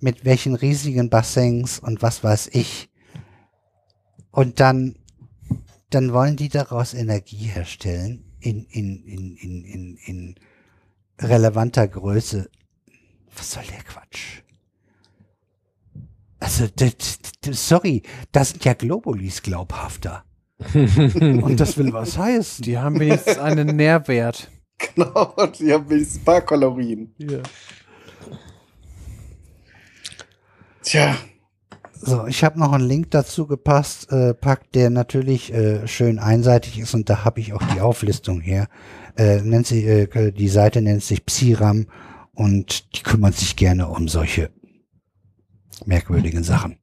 mit 0.00 0.24
welchen 0.24 0.56
riesigen 0.56 1.08
Bassins 1.08 1.78
und 1.78 2.02
was 2.02 2.24
weiß 2.24 2.50
ich. 2.52 2.90
Und 4.32 4.58
dann, 4.58 4.96
dann 5.90 6.12
wollen 6.12 6.36
die 6.36 6.48
daraus 6.48 6.94
Energie 6.94 7.46
herstellen 7.46 8.24
in, 8.40 8.64
in, 8.66 9.04
in, 9.04 9.36
in, 9.36 9.64
in, 9.64 9.98
in 10.04 10.34
relevanter 11.20 11.86
Größe. 11.86 12.50
Was 13.36 13.52
soll 13.52 13.64
der 13.64 13.84
Quatsch? 13.84 14.42
Also, 16.40 16.66
sorry, 17.52 18.02
das 18.32 18.50
sind 18.50 18.64
ja 18.64 18.74
Globulis 18.74 19.42
glaubhafter. 19.42 20.24
Und 20.74 21.56
das 21.60 21.76
will 21.78 21.92
was 21.92 22.18
heißen. 22.18 22.64
Die 22.64 22.78
haben 22.78 22.98
wenigstens 22.98 23.38
einen 23.38 23.76
Nährwert. 23.76 24.50
Genau, 24.94 25.34
die 25.58 25.72
haben 25.72 25.90
wenigstens 25.90 26.20
ein 26.20 26.24
paar 26.24 26.40
Kalorien. 26.40 27.12
Tja, 30.82 31.16
So, 32.00 32.26
ich 32.28 32.44
habe 32.44 32.60
noch 32.60 32.72
einen 32.72 32.86
Link 32.86 33.10
dazu 33.10 33.46
gepasst, 33.48 34.12
äh, 34.12 34.34
packt, 34.34 34.76
der 34.76 34.90
natürlich 34.90 35.52
äh, 35.52 35.86
schön 35.88 36.20
einseitig 36.20 36.78
ist 36.78 36.94
und 36.94 37.10
da 37.10 37.24
habe 37.24 37.40
ich 37.40 37.52
auch 37.54 37.62
die 37.74 37.80
Auflistung 37.80 38.40
her. 38.40 38.68
Äh, 39.16 39.40
nennt 39.42 39.66
sich, 39.66 39.84
äh, 39.84 40.30
die 40.30 40.48
Seite 40.48 40.80
nennt 40.80 41.02
sich 41.02 41.26
Psiram 41.26 41.86
und 42.32 42.96
die 42.96 43.02
kümmert 43.02 43.34
sich 43.34 43.56
gerne 43.56 43.88
um 43.88 44.06
solche 44.06 44.50
merkwürdigen 45.86 46.44
Sachen. 46.44 46.78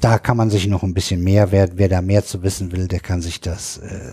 Da 0.00 0.18
kann 0.18 0.36
man 0.36 0.50
sich 0.50 0.66
noch 0.66 0.82
ein 0.82 0.94
bisschen 0.94 1.22
mehr, 1.22 1.50
wer, 1.50 1.76
wer 1.76 1.88
da 1.88 2.00
mehr 2.02 2.24
zu 2.24 2.42
wissen 2.42 2.72
will, 2.72 2.86
der 2.86 3.00
kann 3.00 3.20
sich 3.20 3.40
das 3.40 3.78
äh, 3.78 4.12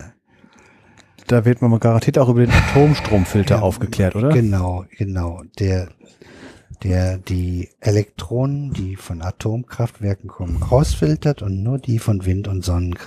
Da 1.26 1.44
wird 1.44 1.62
man 1.62 1.78
garantiert 1.78 2.18
auch 2.18 2.28
über 2.28 2.40
den 2.40 2.50
Atomstromfilter 2.50 3.56
Ja, 3.56 3.62
aufgeklärt, 3.62 4.16
oder? 4.16 4.30
Genau, 4.30 4.84
genau. 4.96 5.42
Der, 5.58 5.88
der 6.82 7.18
die 7.18 7.68
Elektronen, 7.80 8.72
die 8.72 8.96
von 8.96 9.22
Atomkraftwerken 9.22 10.28
kommen, 10.28 10.62
rausfiltert 10.62 11.42
und 11.42 11.62
nur 11.62 11.78
die 11.78 11.98
von 12.00 12.24
Wind- 12.26 12.48
und 12.48 12.64
Sonnen 12.64 12.98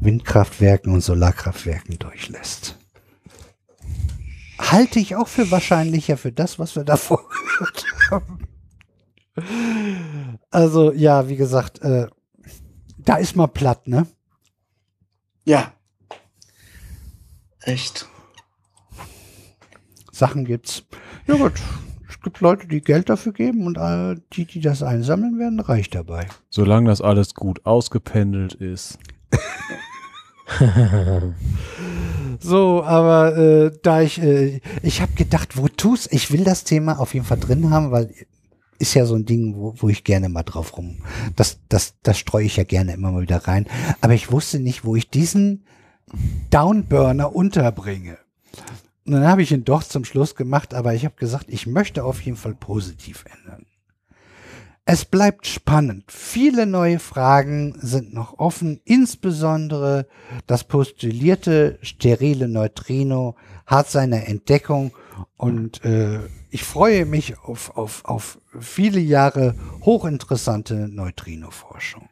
Windkraftwerken 0.00 0.92
und 0.92 1.02
Solarkraftwerken 1.02 1.98
durchlässt. 1.98 2.78
Halte 4.58 4.98
ich 4.98 5.16
auch 5.16 5.28
für 5.28 5.50
wahrscheinlicher 5.50 6.16
für 6.16 6.32
das, 6.32 6.58
was 6.58 6.76
wir 6.76 6.84
davor 6.84 7.20
gehört 7.58 7.84
haben. 8.10 8.45
Also, 10.50 10.92
ja, 10.92 11.28
wie 11.28 11.36
gesagt, 11.36 11.82
äh, 11.82 12.06
da 12.98 13.16
ist 13.16 13.36
mal 13.36 13.46
platt, 13.46 13.86
ne? 13.88 14.06
ja. 15.44 15.72
Echt. 17.60 18.08
Sachen 20.12 20.44
gibt's. 20.44 20.84
Ja 21.26 21.36
gut, 21.36 21.54
es 22.08 22.20
gibt 22.20 22.40
Leute, 22.40 22.68
die 22.68 22.80
Geld 22.80 23.08
dafür 23.08 23.32
geben 23.32 23.66
und 23.66 23.76
äh, 23.76 24.20
die, 24.32 24.44
die 24.44 24.60
das 24.60 24.82
einsammeln 24.82 25.38
werden, 25.38 25.60
reich 25.60 25.90
dabei. 25.90 26.28
Solange 26.48 26.88
das 26.88 27.00
alles 27.00 27.34
gut 27.34 27.66
ausgependelt 27.66 28.54
ist. 28.54 28.98
So, 32.40 32.84
aber 32.84 33.36
äh, 33.36 33.72
da 33.82 34.02
ich, 34.02 34.20
äh, 34.20 34.60
ich 34.82 35.00
habe 35.00 35.12
gedacht, 35.14 35.56
wo 35.56 35.68
tust, 35.68 36.12
ich 36.12 36.30
will 36.30 36.44
das 36.44 36.64
Thema 36.64 36.98
auf 36.98 37.14
jeden 37.14 37.26
Fall 37.26 37.38
drin 37.38 37.70
haben, 37.70 37.90
weil 37.90 38.12
ist 38.78 38.94
ja 38.94 39.06
so 39.06 39.14
ein 39.14 39.24
Ding, 39.24 39.54
wo, 39.56 39.74
wo 39.76 39.88
ich 39.88 40.04
gerne 40.04 40.28
mal 40.28 40.42
drauf 40.42 40.76
rum. 40.76 40.98
Das, 41.34 41.58
das, 41.68 41.94
das 42.02 42.18
streue 42.18 42.44
ich 42.44 42.56
ja 42.56 42.64
gerne 42.64 42.92
immer 42.92 43.12
mal 43.12 43.22
wieder 43.22 43.46
rein. 43.46 43.66
Aber 44.00 44.14
ich 44.14 44.30
wusste 44.30 44.60
nicht, 44.60 44.84
wo 44.84 44.96
ich 44.96 45.10
diesen 45.10 45.64
Downburner 46.50 47.34
unterbringe. 47.34 48.18
Und 49.04 49.12
dann 49.12 49.26
habe 49.26 49.42
ich 49.42 49.52
ihn 49.52 49.64
doch 49.64 49.84
zum 49.84 50.04
Schluss 50.04 50.34
gemacht, 50.34 50.74
aber 50.74 50.94
ich 50.94 51.04
habe 51.04 51.14
gesagt, 51.16 51.46
ich 51.48 51.66
möchte 51.66 52.04
auf 52.04 52.20
jeden 52.22 52.36
Fall 52.36 52.54
positiv 52.54 53.24
ändern. 53.38 53.66
Es 54.88 55.04
bleibt 55.04 55.48
spannend. 55.48 56.04
Viele 56.12 56.64
neue 56.64 57.00
Fragen 57.00 57.76
sind 57.80 58.14
noch 58.14 58.38
offen. 58.38 58.80
Insbesondere 58.84 60.06
das 60.46 60.62
postulierte 60.62 61.78
sterile 61.82 62.46
Neutrino 62.46 63.34
hat 63.66 63.90
seine 63.90 64.28
Entdeckung 64.28 64.92
und 65.36 65.84
äh, 65.84 66.20
ich 66.50 66.64
freue 66.64 67.04
mich 67.06 67.38
auf, 67.38 67.76
auf, 67.76 68.04
auf 68.04 68.38
viele 68.58 69.00
Jahre 69.00 69.54
hochinteressante 69.82 70.88
Neutrino-Forschung. 70.88 72.08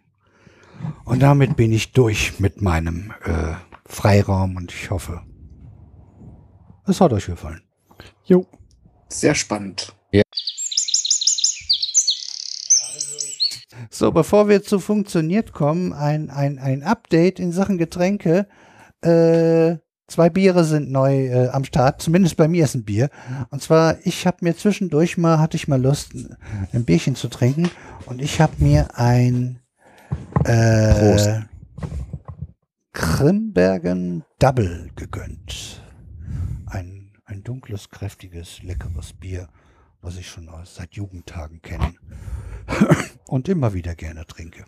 Und 1.05 1.21
damit 1.23 1.57
bin 1.57 1.73
ich 1.73 1.93
durch 1.93 2.41
mit 2.41 2.61
meinem 2.61 3.13
äh, 3.25 3.55
Freiraum 3.87 4.57
und 4.57 4.73
ich 4.73 4.91
hoffe, 4.91 5.23
es 6.87 7.01
hat 7.01 7.13
euch 7.13 7.27
gefallen. 7.27 7.63
Jo. 8.25 8.47
Sehr 9.09 9.35
spannend. 9.35 9.95
So, 13.91 14.11
bevor 14.13 14.49
wir 14.49 14.63
zu 14.63 14.81
funktioniert 14.81 15.53
kommen, 15.53 15.93
ein, 15.93 16.31
ein, 16.31 16.59
ein 16.59 16.83
Update 16.83 17.39
in 17.39 17.53
Sachen 17.53 17.79
Getränke. 17.79 18.49
Äh, 19.03 19.77
zwei 20.07 20.31
Biere 20.31 20.65
sind 20.65 20.91
neu 20.91 21.27
äh, 21.27 21.49
am 21.49 21.65
Start, 21.65 22.03
zumindest 22.03 22.37
bei 22.37 22.49
mir 22.49 22.65
ist 22.65 22.75
ein 22.75 22.85
Bier. 22.85 23.11
Und 23.51 23.63
zwar, 23.63 23.97
ich 24.05 24.27
habe 24.27 24.39
mir 24.41 24.57
zwischendurch 24.57 25.17
mal, 25.17 25.39
hatte 25.39 25.57
ich 25.57 25.69
mal 25.69 25.81
Lust, 25.81 26.13
ein 26.73 26.85
Bierchen 26.85 27.17
zu 27.17 27.29
trinken. 27.29 27.71
Und 28.07 28.21
ich 28.21 28.41
habe 28.41 28.53
mir 28.59 28.99
ein 28.99 29.61
äh, 30.45 31.15
Prost. 31.15 31.31
Krimbergen 32.93 34.25
Double 34.39 34.91
gegönnt. 34.95 35.83
Ein, 36.67 37.13
ein 37.25 37.43
dunkles, 37.43 37.91
kräftiges, 37.91 38.63
leckeres 38.63 39.13
Bier, 39.13 39.49
was 40.01 40.17
ich 40.17 40.29
schon 40.29 40.49
aus, 40.49 40.77
seit 40.77 40.95
Jugendtagen 40.95 41.61
kenne 41.63 41.95
und 43.27 43.49
immer 43.49 43.75
wieder 43.75 43.95
gerne 43.95 44.27
trinke. 44.27 44.65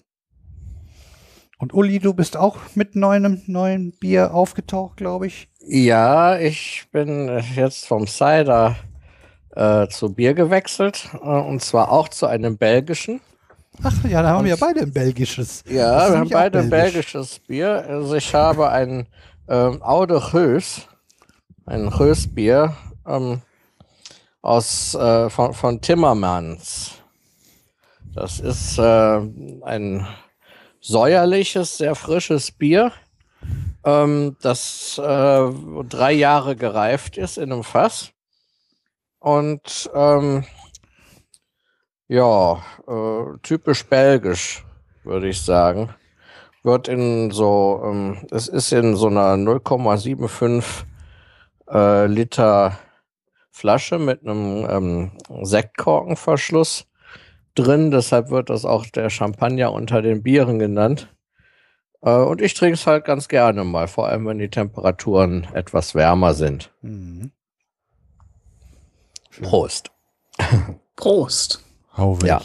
Und 1.58 1.72
Uli, 1.72 1.98
du 2.00 2.12
bist 2.12 2.36
auch 2.36 2.58
mit 2.74 2.96
neuem 2.96 3.42
neuen 3.46 3.92
Bier 3.92 4.34
aufgetaucht, 4.34 4.96
glaube 4.98 5.26
ich. 5.26 5.48
Ja, 5.66 6.38
ich 6.38 6.86
bin 6.92 7.42
jetzt 7.54 7.86
vom 7.86 8.06
Cider 8.06 8.76
äh, 9.54 9.88
zu 9.88 10.12
Bier 10.12 10.34
gewechselt 10.34 11.08
äh, 11.14 11.18
und 11.26 11.62
zwar 11.62 11.90
auch 11.90 12.08
zu 12.08 12.26
einem 12.26 12.58
belgischen. 12.58 13.20
Ach 13.82 13.92
ja, 14.04 14.22
da 14.22 14.30
haben 14.30 14.44
wir 14.44 14.50
ja 14.50 14.54
Und- 14.54 14.60
beide 14.60 14.80
ein 14.80 14.92
belgisches. 14.92 15.62
Ja, 15.68 16.10
wir 16.12 16.18
haben 16.18 16.28
beide 16.30 16.58
ein 16.60 16.70
belgisch. 16.70 17.12
belgisches 17.12 17.38
Bier. 17.40 17.84
Also 17.88 18.14
ich 18.14 18.34
habe 18.34 18.70
ein 18.70 19.06
ähm, 19.48 19.82
Aude 19.82 20.32
Rös, 20.34 20.82
ein 21.64 21.88
Rösbier 21.88 22.74
ähm, 23.06 23.40
aus 24.42 24.94
äh, 24.94 25.28
von, 25.30 25.52
von 25.54 25.80
Timmermans. 25.80 26.92
Das 28.14 28.40
ist 28.40 28.78
äh, 28.78 29.20
ein 29.62 30.06
säuerliches, 30.86 31.78
sehr 31.78 31.96
frisches 31.96 32.52
Bier, 32.52 32.92
ähm, 33.84 34.36
das 34.40 34.98
äh, 34.98 35.50
drei 35.88 36.12
Jahre 36.12 36.54
gereift 36.54 37.16
ist 37.16 37.38
in 37.38 37.52
einem 37.52 37.64
Fass. 37.64 38.12
Und 39.18 39.90
ähm, 39.94 40.44
ja, 42.06 42.62
äh, 42.86 43.38
typisch 43.42 43.84
belgisch, 43.86 44.64
würde 45.02 45.28
ich 45.28 45.42
sagen. 45.42 45.92
Wird 46.62 46.86
in 46.86 47.32
so, 47.32 47.82
ähm, 47.84 48.26
es 48.30 48.46
ist 48.46 48.72
in 48.72 48.94
so 48.94 49.08
einer 49.08 49.34
0,75 49.34 50.84
äh, 51.68 52.06
Liter 52.06 52.78
Flasche 53.50 53.98
mit 53.98 54.22
einem 54.22 54.66
ähm, 54.70 55.12
Sektkorkenverschluss 55.42 56.86
drin. 57.58 57.90
Deshalb 57.90 58.30
wird 58.30 58.50
das 58.50 58.64
auch 58.64 58.86
der 58.86 59.10
Champagner 59.10 59.72
unter 59.72 60.02
den 60.02 60.22
Bieren 60.22 60.58
genannt. 60.58 61.08
Äh, 62.02 62.10
und 62.10 62.40
ich 62.40 62.54
trinke 62.54 62.74
es 62.74 62.86
halt 62.86 63.04
ganz 63.04 63.28
gerne 63.28 63.64
mal, 63.64 63.88
vor 63.88 64.08
allem 64.08 64.26
wenn 64.26 64.38
die 64.38 64.50
Temperaturen 64.50 65.46
etwas 65.54 65.94
wärmer 65.94 66.34
sind. 66.34 66.72
Mhm. 66.82 67.32
Prost. 69.42 69.90
Prost. 70.94 71.62
Hau 71.96 72.20
weg. 72.22 72.28
Ja. 72.28 72.42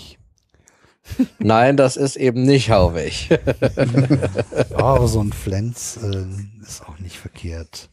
Nein, 1.39 1.77
das 1.77 1.97
ist 1.97 2.15
eben 2.15 2.43
nicht 2.43 2.69
Hauweg. 2.69 3.39
Oh, 4.77 5.05
so 5.07 5.21
ein 5.21 5.33
Flens 5.33 5.97
äh, 5.97 6.25
ist 6.61 6.87
auch 6.87 6.99
nicht 6.99 7.17
verkehrt. 7.17 7.89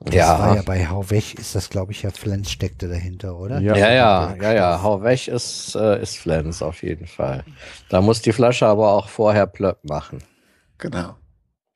Das 0.00 0.14
Ja. 0.14 0.38
war 0.38 0.56
ja 0.56 0.62
bei 0.62 0.86
Hau 0.88 1.08
weg, 1.10 1.38
ist 1.38 1.54
das, 1.54 1.70
glaube 1.70 1.92
ich, 1.92 2.02
ja 2.02 2.10
Flens 2.10 2.50
steckte 2.50 2.86
dahinter, 2.88 3.38
oder? 3.38 3.60
Ja. 3.60 3.76
Ja, 3.76 3.90
ja, 3.92 4.34
ja, 4.40 4.52
ja. 4.52 4.82
Hau 4.82 5.02
weg 5.02 5.26
ist, 5.28 5.74
äh, 5.74 6.00
ist 6.02 6.18
Flens 6.18 6.60
auf 6.62 6.82
jeden 6.82 7.06
Fall. 7.06 7.44
Da 7.88 8.00
muss 8.02 8.20
die 8.20 8.32
Flasche 8.32 8.66
aber 8.66 8.92
auch 8.92 9.08
vorher 9.08 9.46
plöpp 9.46 9.82
machen. 9.84 10.18
Genau. 10.78 11.16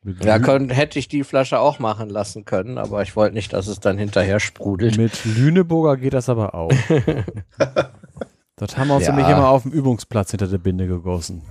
Mit, 0.02 0.22
Ja, 0.24 0.38
können, 0.38 0.70
hätte 0.70 0.98
ich 0.98 1.08
die 1.08 1.24
Flasche 1.24 1.58
auch 1.58 1.78
machen 1.78 2.08
lassen 2.10 2.44
können, 2.44 2.76
aber 2.78 3.02
ich 3.02 3.16
wollte 3.16 3.34
nicht, 3.34 3.52
dass 3.54 3.66
es 3.66 3.80
dann 3.80 3.96
hinterher 3.98 4.38
sprudelt. 4.40 4.96
mit 4.98 5.24
Lüneburger 5.24 5.96
geht 5.96 6.12
das 6.14 6.28
aber 6.28 6.54
auch. 6.54 6.72
das 8.56 8.76
haben 8.76 8.88
wir 8.88 8.96
uns 8.96 9.06
Ja. 9.06 9.12
nämlich 9.12 9.30
immer 9.30 9.48
auf 9.48 9.62
dem 9.62 9.72
Übungsplatz 9.72 10.30
hinter 10.30 10.46
der 10.48 10.58
Binde 10.58 10.86
gegossen. 10.86 11.42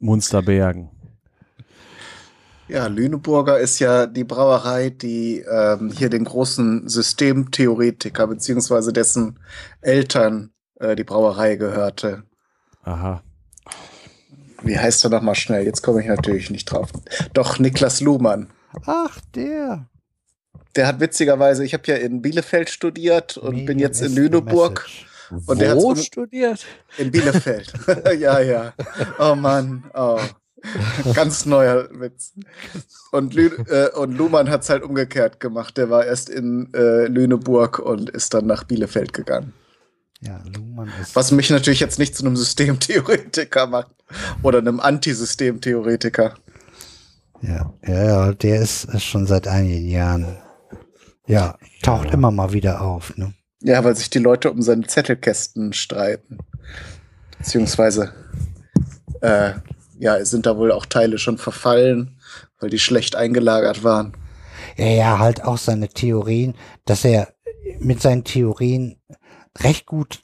Munsterbergen. 0.00 0.90
Ja, 2.68 2.86
Lüneburger 2.86 3.58
ist 3.58 3.78
ja 3.78 4.06
die 4.06 4.24
Brauerei, 4.24 4.90
die 4.90 5.40
ähm, 5.40 5.90
hier 5.90 6.10
den 6.10 6.24
großen 6.24 6.86
Systemtheoretiker 6.88 8.26
beziehungsweise 8.26 8.92
dessen 8.92 9.38
Eltern 9.80 10.50
äh, 10.78 10.94
die 10.94 11.04
Brauerei 11.04 11.56
gehörte. 11.56 12.24
Aha. 12.82 13.22
Wie 14.62 14.78
heißt 14.78 15.04
er 15.04 15.10
nochmal 15.10 15.34
schnell? 15.34 15.64
Jetzt 15.64 15.82
komme 15.82 16.02
ich 16.02 16.08
natürlich 16.08 16.50
nicht 16.50 16.66
drauf. 16.66 16.90
Doch, 17.32 17.58
Niklas 17.58 18.00
Luhmann. 18.00 18.50
Ach, 18.84 19.18
der. 19.34 19.88
Der 20.76 20.86
hat 20.86 21.00
witzigerweise, 21.00 21.64
ich 21.64 21.72
habe 21.74 21.84
ja 21.86 21.96
in 21.96 22.20
Bielefeld 22.20 22.68
studiert 22.68 23.36
und 23.36 23.54
bin 23.54 23.64
Medium 23.64 23.78
jetzt 23.78 24.02
in 24.02 24.14
Lüneburg. 24.14 24.86
Und 25.46 25.60
der 25.60 25.76
Wo 25.76 25.90
um- 25.90 25.96
studiert? 25.96 26.66
In 26.98 27.10
Bielefeld. 27.10 27.72
ja, 28.18 28.40
ja. 28.40 28.74
Oh 29.18 29.34
Mann. 29.34 29.84
Oh. 29.94 30.20
Ganz 31.14 31.46
neuer 31.46 31.88
Witz. 31.92 32.32
Und, 33.12 33.34
Lü 33.34 33.50
äh, 33.68 33.90
und 33.90 34.16
Luhmann 34.16 34.50
hat 34.50 34.62
es 34.62 34.70
halt 34.70 34.82
umgekehrt 34.82 35.40
gemacht. 35.40 35.76
Der 35.76 35.90
war 35.90 36.04
erst 36.04 36.28
in 36.28 36.72
äh, 36.74 37.06
Lüneburg 37.06 37.78
und 37.78 38.10
ist 38.10 38.34
dann 38.34 38.46
nach 38.46 38.64
Bielefeld 38.64 39.12
gegangen. 39.12 39.52
Ja, 40.20 40.42
Luhmann 40.56 40.90
ist. 41.00 41.14
Was 41.14 41.30
mich 41.30 41.50
natürlich 41.50 41.80
jetzt 41.80 41.98
nicht 41.98 42.16
zu 42.16 42.24
einem 42.24 42.36
Systemtheoretiker 42.36 43.66
macht. 43.66 43.94
Oder 44.42 44.58
einem 44.58 44.80
Antisystemtheoretiker. 44.80 46.34
Ja, 47.40 47.72
ja, 47.86 48.04
ja, 48.04 48.32
der 48.32 48.60
ist, 48.60 48.84
ist 48.84 49.04
schon 49.04 49.26
seit 49.26 49.46
einigen 49.46 49.86
Jahren. 49.86 50.38
Ja, 51.26 51.56
taucht 51.82 52.12
immer 52.12 52.30
mal 52.30 52.52
wieder 52.52 52.80
auf. 52.80 53.16
Ne? 53.16 53.34
Ja, 53.60 53.84
weil 53.84 53.94
sich 53.94 54.10
die 54.10 54.18
Leute 54.18 54.50
um 54.50 54.62
seine 54.62 54.86
Zettelkästen 54.86 55.72
streiten. 55.72 56.38
Beziehungsweise, 57.38 58.12
äh, 59.20 59.52
ja, 59.98 60.16
es 60.16 60.30
sind 60.30 60.46
da 60.46 60.56
wohl 60.56 60.72
auch 60.72 60.86
Teile 60.86 61.18
schon 61.18 61.38
verfallen, 61.38 62.18
weil 62.60 62.70
die 62.70 62.78
schlecht 62.78 63.16
eingelagert 63.16 63.84
waren. 63.84 64.16
Ja, 64.76 64.86
ja, 64.86 65.18
halt 65.18 65.44
auch 65.44 65.58
seine 65.58 65.88
Theorien, 65.88 66.54
dass 66.84 67.04
er 67.04 67.28
mit 67.80 68.00
seinen 68.00 68.24
Theorien 68.24 68.96
recht 69.60 69.86
gut, 69.86 70.22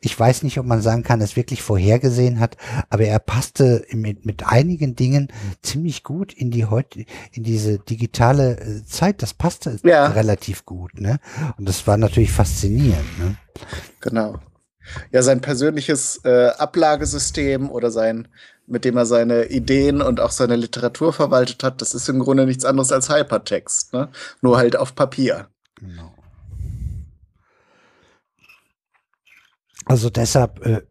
ich 0.00 0.18
weiß 0.18 0.42
nicht, 0.42 0.58
ob 0.58 0.66
man 0.66 0.82
sagen 0.82 1.02
kann, 1.02 1.20
es 1.20 1.36
wirklich 1.36 1.62
vorhergesehen 1.62 2.40
hat, 2.40 2.56
aber 2.90 3.04
er 3.04 3.18
passte 3.18 3.84
mit, 3.92 4.26
mit 4.26 4.46
einigen 4.46 4.96
Dingen 4.96 5.28
ziemlich 5.62 6.02
gut 6.02 6.32
in 6.32 6.50
die 6.50 6.64
heute, 6.64 7.04
in 7.32 7.44
diese 7.44 7.78
digitale 7.78 8.58
äh, 8.58 8.84
Zeit. 8.84 9.22
Das 9.22 9.34
passte 9.34 9.78
Ja. 9.84 10.06
relativ 10.06 10.64
gut, 10.66 11.00
ne? 11.00 11.20
Und 11.58 11.68
das 11.68 11.86
war 11.86 11.96
natürlich 11.96 12.32
faszinierend, 12.32 13.18
ne? 13.18 13.36
Genau. 14.00 14.38
Ja, 15.12 15.22
sein 15.22 15.40
persönliches 15.40 16.20
äh, 16.24 16.48
Ablagesystem 16.58 17.70
oder 17.70 17.92
sein, 17.92 18.26
mit 18.72 18.84
dem 18.84 18.96
er 18.96 19.06
seine 19.06 19.44
Ideen 19.50 20.00
und 20.00 20.18
auch 20.18 20.30
seine 20.30 20.56
Literatur 20.56 21.12
verwaltet 21.12 21.62
hat, 21.62 21.82
das 21.82 21.94
ist 21.94 22.08
im 22.08 22.18
Grunde 22.18 22.46
nichts 22.46 22.64
anderes 22.64 22.90
als 22.90 23.10
Hypertext, 23.10 23.92
ne? 23.92 24.08
Nur 24.40 24.56
halt 24.56 24.76
auf 24.76 24.94
Papier. 24.94 25.48
Genau. 25.76 26.14
Also 29.84 30.10
deshalb, 30.10 30.64
äh, 30.64 30.82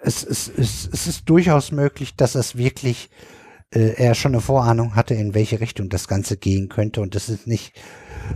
es, 0.00 0.24
es, 0.24 0.48
es, 0.48 0.88
es 0.92 1.06
ist 1.06 1.28
durchaus 1.28 1.72
möglich, 1.72 2.16
dass 2.16 2.34
es 2.34 2.56
wirklich, 2.56 3.10
äh, 3.72 3.94
er 3.96 4.14
schon 4.14 4.32
eine 4.32 4.40
Vorahnung 4.40 4.96
hatte, 4.96 5.14
in 5.14 5.34
welche 5.34 5.60
Richtung 5.60 5.88
das 5.88 6.08
Ganze 6.08 6.36
gehen 6.36 6.68
könnte. 6.68 7.00
Und 7.00 7.14
das 7.14 7.28
ist 7.28 7.46
nicht 7.46 7.72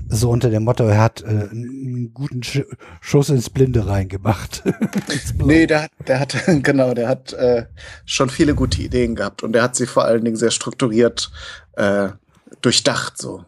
so 0.08 0.30
unter 0.30 0.50
dem 0.50 0.64
Motto, 0.64 0.84
er 0.84 1.00
hat 1.00 1.22
äh, 1.22 1.26
einen 1.26 2.12
guten 2.14 2.42
Sch 2.42 2.62
Schuss 3.00 3.28
ins 3.28 3.50
Blinde 3.50 3.86
reingemacht. 3.86 4.62
Ins. 5.10 5.34
Nee, 5.44 5.66
der 5.66 5.82
hat, 5.84 5.90
der 6.06 6.20
hat, 6.20 6.36
genau, 6.62 6.94
der 6.94 7.08
hat 7.08 7.32
äh, 7.32 7.66
schon 8.04 8.30
viele 8.30 8.54
gute 8.54 8.80
Ideen 8.82 9.14
gehabt 9.14 9.42
und 9.42 9.52
der 9.52 9.62
hat 9.62 9.76
sie 9.76 9.86
vor 9.86 10.04
allen 10.04 10.24
Dingen 10.24 10.36
sehr 10.36 10.50
strukturiert 10.50 11.30
äh, 11.74 12.08
durchdacht 12.60 13.18
so. 13.18 13.44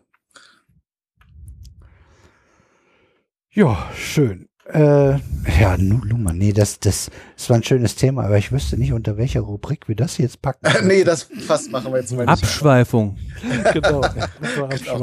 Ja, 3.51 3.90
schön. 3.94 4.49
Äh, 4.73 5.13
ja, 5.61 5.77
Nu- 5.79 6.03
Luhmann, 6.05 6.39
nee, 6.39 6.53
das, 6.53 6.81
das, 6.81 7.11
das 7.37 7.49
war 7.51 7.57
ein 7.57 7.63
schönes 7.63 7.95
Thema, 7.95 8.25
aber 8.25 8.37
ich 8.37 8.51
wüsste 8.51 8.77
nicht, 8.77 8.93
unter 8.93 9.17
welcher 9.17 9.41
Rubrik 9.41 9.87
wir 9.89 9.95
das 9.95 10.19
jetzt 10.19 10.43
packen. 10.43 10.67
nee, 10.87 11.05
das 11.05 11.23
fast 11.47 11.71
machen 11.71 11.93
wir 11.93 12.01
jetzt 12.01 12.13
mal 12.13 12.27
nicht. 12.27 12.29
Abschweifung. 12.29 13.17
genau. 13.73 14.01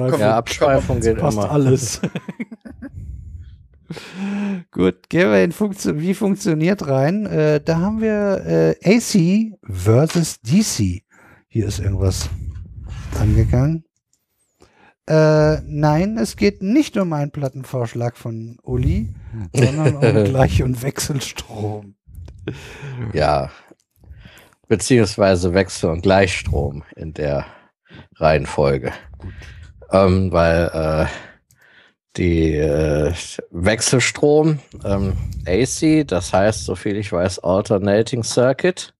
komm. 0.09 0.19
Ja, 0.19 0.35
Abschweifung 0.37 0.99
geht 0.99 1.17
passt 1.17 1.37
immer. 1.37 1.49
alles. 1.49 2.01
Gut, 4.71 5.09
gehen 5.09 5.29
wir 5.31 5.43
in 5.43 5.51
Funktion, 5.51 5.99
wie 5.99 6.13
funktioniert 6.13 6.87
rein. 6.87 7.25
Äh, 7.25 7.61
da 7.63 7.79
haben 7.79 8.01
wir 8.01 8.43
äh, 8.45 8.75
AC 8.97 9.53
versus 9.63 10.41
DC. 10.41 11.03
Hier 11.47 11.67
ist 11.67 11.79
irgendwas 11.79 12.29
angegangen. 13.19 13.85
Äh, 15.07 15.61
nein, 15.61 16.17
es 16.17 16.35
geht 16.37 16.63
nicht 16.63 16.97
um 16.97 17.13
einen 17.13 17.31
Plattenvorschlag 17.31 18.17
von 18.17 18.57
Uli, 18.63 19.13
sondern 19.53 19.95
um 19.97 20.23
Gleich- 20.31 20.63
und 20.63 20.81
Wechselstrom. 20.81 21.95
Ja. 23.13 23.49
Beziehungsweise 24.67 25.53
Wechsel- 25.53 25.91
und 25.91 26.01
Gleichstrom 26.01 26.83
in 26.95 27.13
der 27.13 27.45
Reihenfolge. 28.15 28.91
Ähm, 29.91 30.31
weil 30.31 30.69
äh, 30.73 31.05
die 32.17 32.55
äh, 32.55 33.13
Wechselstrom 33.51 34.59
ähm, 34.83 35.13
AC, 35.45 36.07
das 36.07 36.33
heißt, 36.33 36.65
so 36.65 36.75
viel 36.75 36.97
ich 36.97 37.11
weiß, 37.11 37.39
Alternating 37.39 38.23
Circuit. 38.23 38.93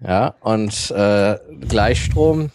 Ja, 0.00 0.34
und 0.40 0.90
äh, 0.90 1.38
Gleichstrom 1.60 2.50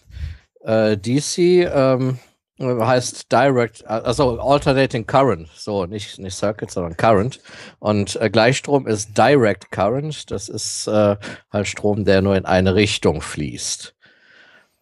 äh, 0.63 0.97
DC 0.97 1.37
ähm, 1.37 2.19
heißt 2.59 3.31
Direct, 3.31 3.85
also 3.87 4.39
Alternating 4.39 5.05
Current, 5.05 5.47
so 5.55 5.85
nicht, 5.85 6.17
nicht 6.19 6.35
Circuit, 6.35 6.71
sondern 6.71 6.97
Current. 6.97 7.39
Und 7.79 8.19
äh, 8.19 8.29
Gleichstrom 8.29 8.87
ist 8.87 9.17
Direct 9.17 9.71
Current, 9.71 10.31
das 10.31 10.49
ist 10.49 10.87
äh, 10.87 11.17
halt 11.51 11.67
Strom, 11.67 12.05
der 12.05 12.21
nur 12.21 12.35
in 12.35 12.45
eine 12.45 12.75
Richtung 12.75 13.21
fließt. 13.21 13.95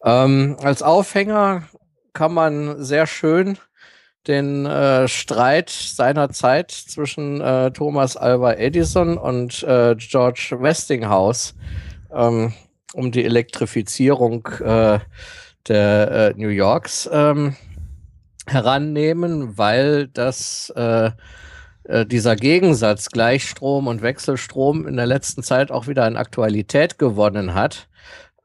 Ähm, 0.04 0.56
als 0.62 0.82
Aufhänger 0.82 1.64
kann 2.12 2.32
man 2.32 2.82
sehr 2.82 3.06
schön 3.06 3.58
den 4.26 4.66
äh, 4.66 5.06
Streit 5.06 5.70
seiner 5.70 6.30
Zeit 6.30 6.70
zwischen 6.70 7.40
äh, 7.40 7.70
Thomas 7.70 8.16
Alva 8.16 8.54
Edison 8.54 9.18
und 9.18 9.62
äh, 9.62 9.94
George 9.96 10.56
Westinghouse 10.58 11.54
ähm, 12.12 12.52
um 12.94 13.12
die 13.12 13.24
Elektrifizierung 13.24 14.46
äh, 14.64 14.98
der 15.68 16.10
äh, 16.10 16.34
New 16.36 16.48
Yorks 16.48 17.08
ähm, 17.12 17.56
herannehmen, 18.46 19.58
weil 19.58 20.08
das 20.08 20.72
äh, 20.76 21.10
äh, 21.84 22.06
dieser 22.06 22.36
Gegensatz 22.36 23.10
Gleichstrom 23.10 23.86
und 23.86 24.02
Wechselstrom 24.02 24.86
in 24.86 24.96
der 24.96 25.06
letzten 25.06 25.42
Zeit 25.42 25.70
auch 25.70 25.86
wieder 25.86 26.04
an 26.04 26.16
Aktualität 26.16 26.98
gewonnen 26.98 27.54
hat. 27.54 27.88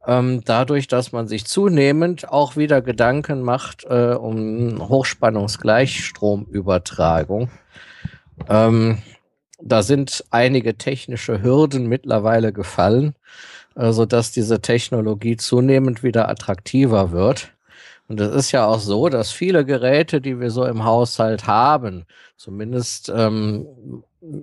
Ähm, 0.07 0.41
dadurch, 0.45 0.87
dass 0.87 1.11
man 1.11 1.27
sich 1.27 1.45
zunehmend 1.45 2.29
auch 2.29 2.55
wieder 2.55 2.81
Gedanken 2.81 3.41
macht 3.41 3.83
äh, 3.85 4.13
um 4.13 4.89
Hochspannungsgleichstromübertragung. 4.89 7.49
Ähm, 8.49 8.97
da 9.61 9.83
sind 9.83 10.23
einige 10.31 10.77
technische 10.77 11.43
Hürden 11.43 11.85
mittlerweile 11.85 12.51
gefallen, 12.51 13.13
äh, 13.75 13.91
sodass 13.91 14.31
diese 14.31 14.61
Technologie 14.61 15.37
zunehmend 15.37 16.01
wieder 16.01 16.29
attraktiver 16.29 17.11
wird. 17.11 17.51
Und 18.11 18.19
es 18.19 18.35
ist 18.35 18.51
ja 18.51 18.65
auch 18.67 18.81
so, 18.81 19.07
dass 19.07 19.31
viele 19.31 19.63
Geräte, 19.63 20.19
die 20.19 20.37
wir 20.37 20.51
so 20.51 20.65
im 20.65 20.83
Haushalt 20.83 21.47
haben, 21.47 22.03
zumindest 22.35 23.07
ähm, 23.07 23.65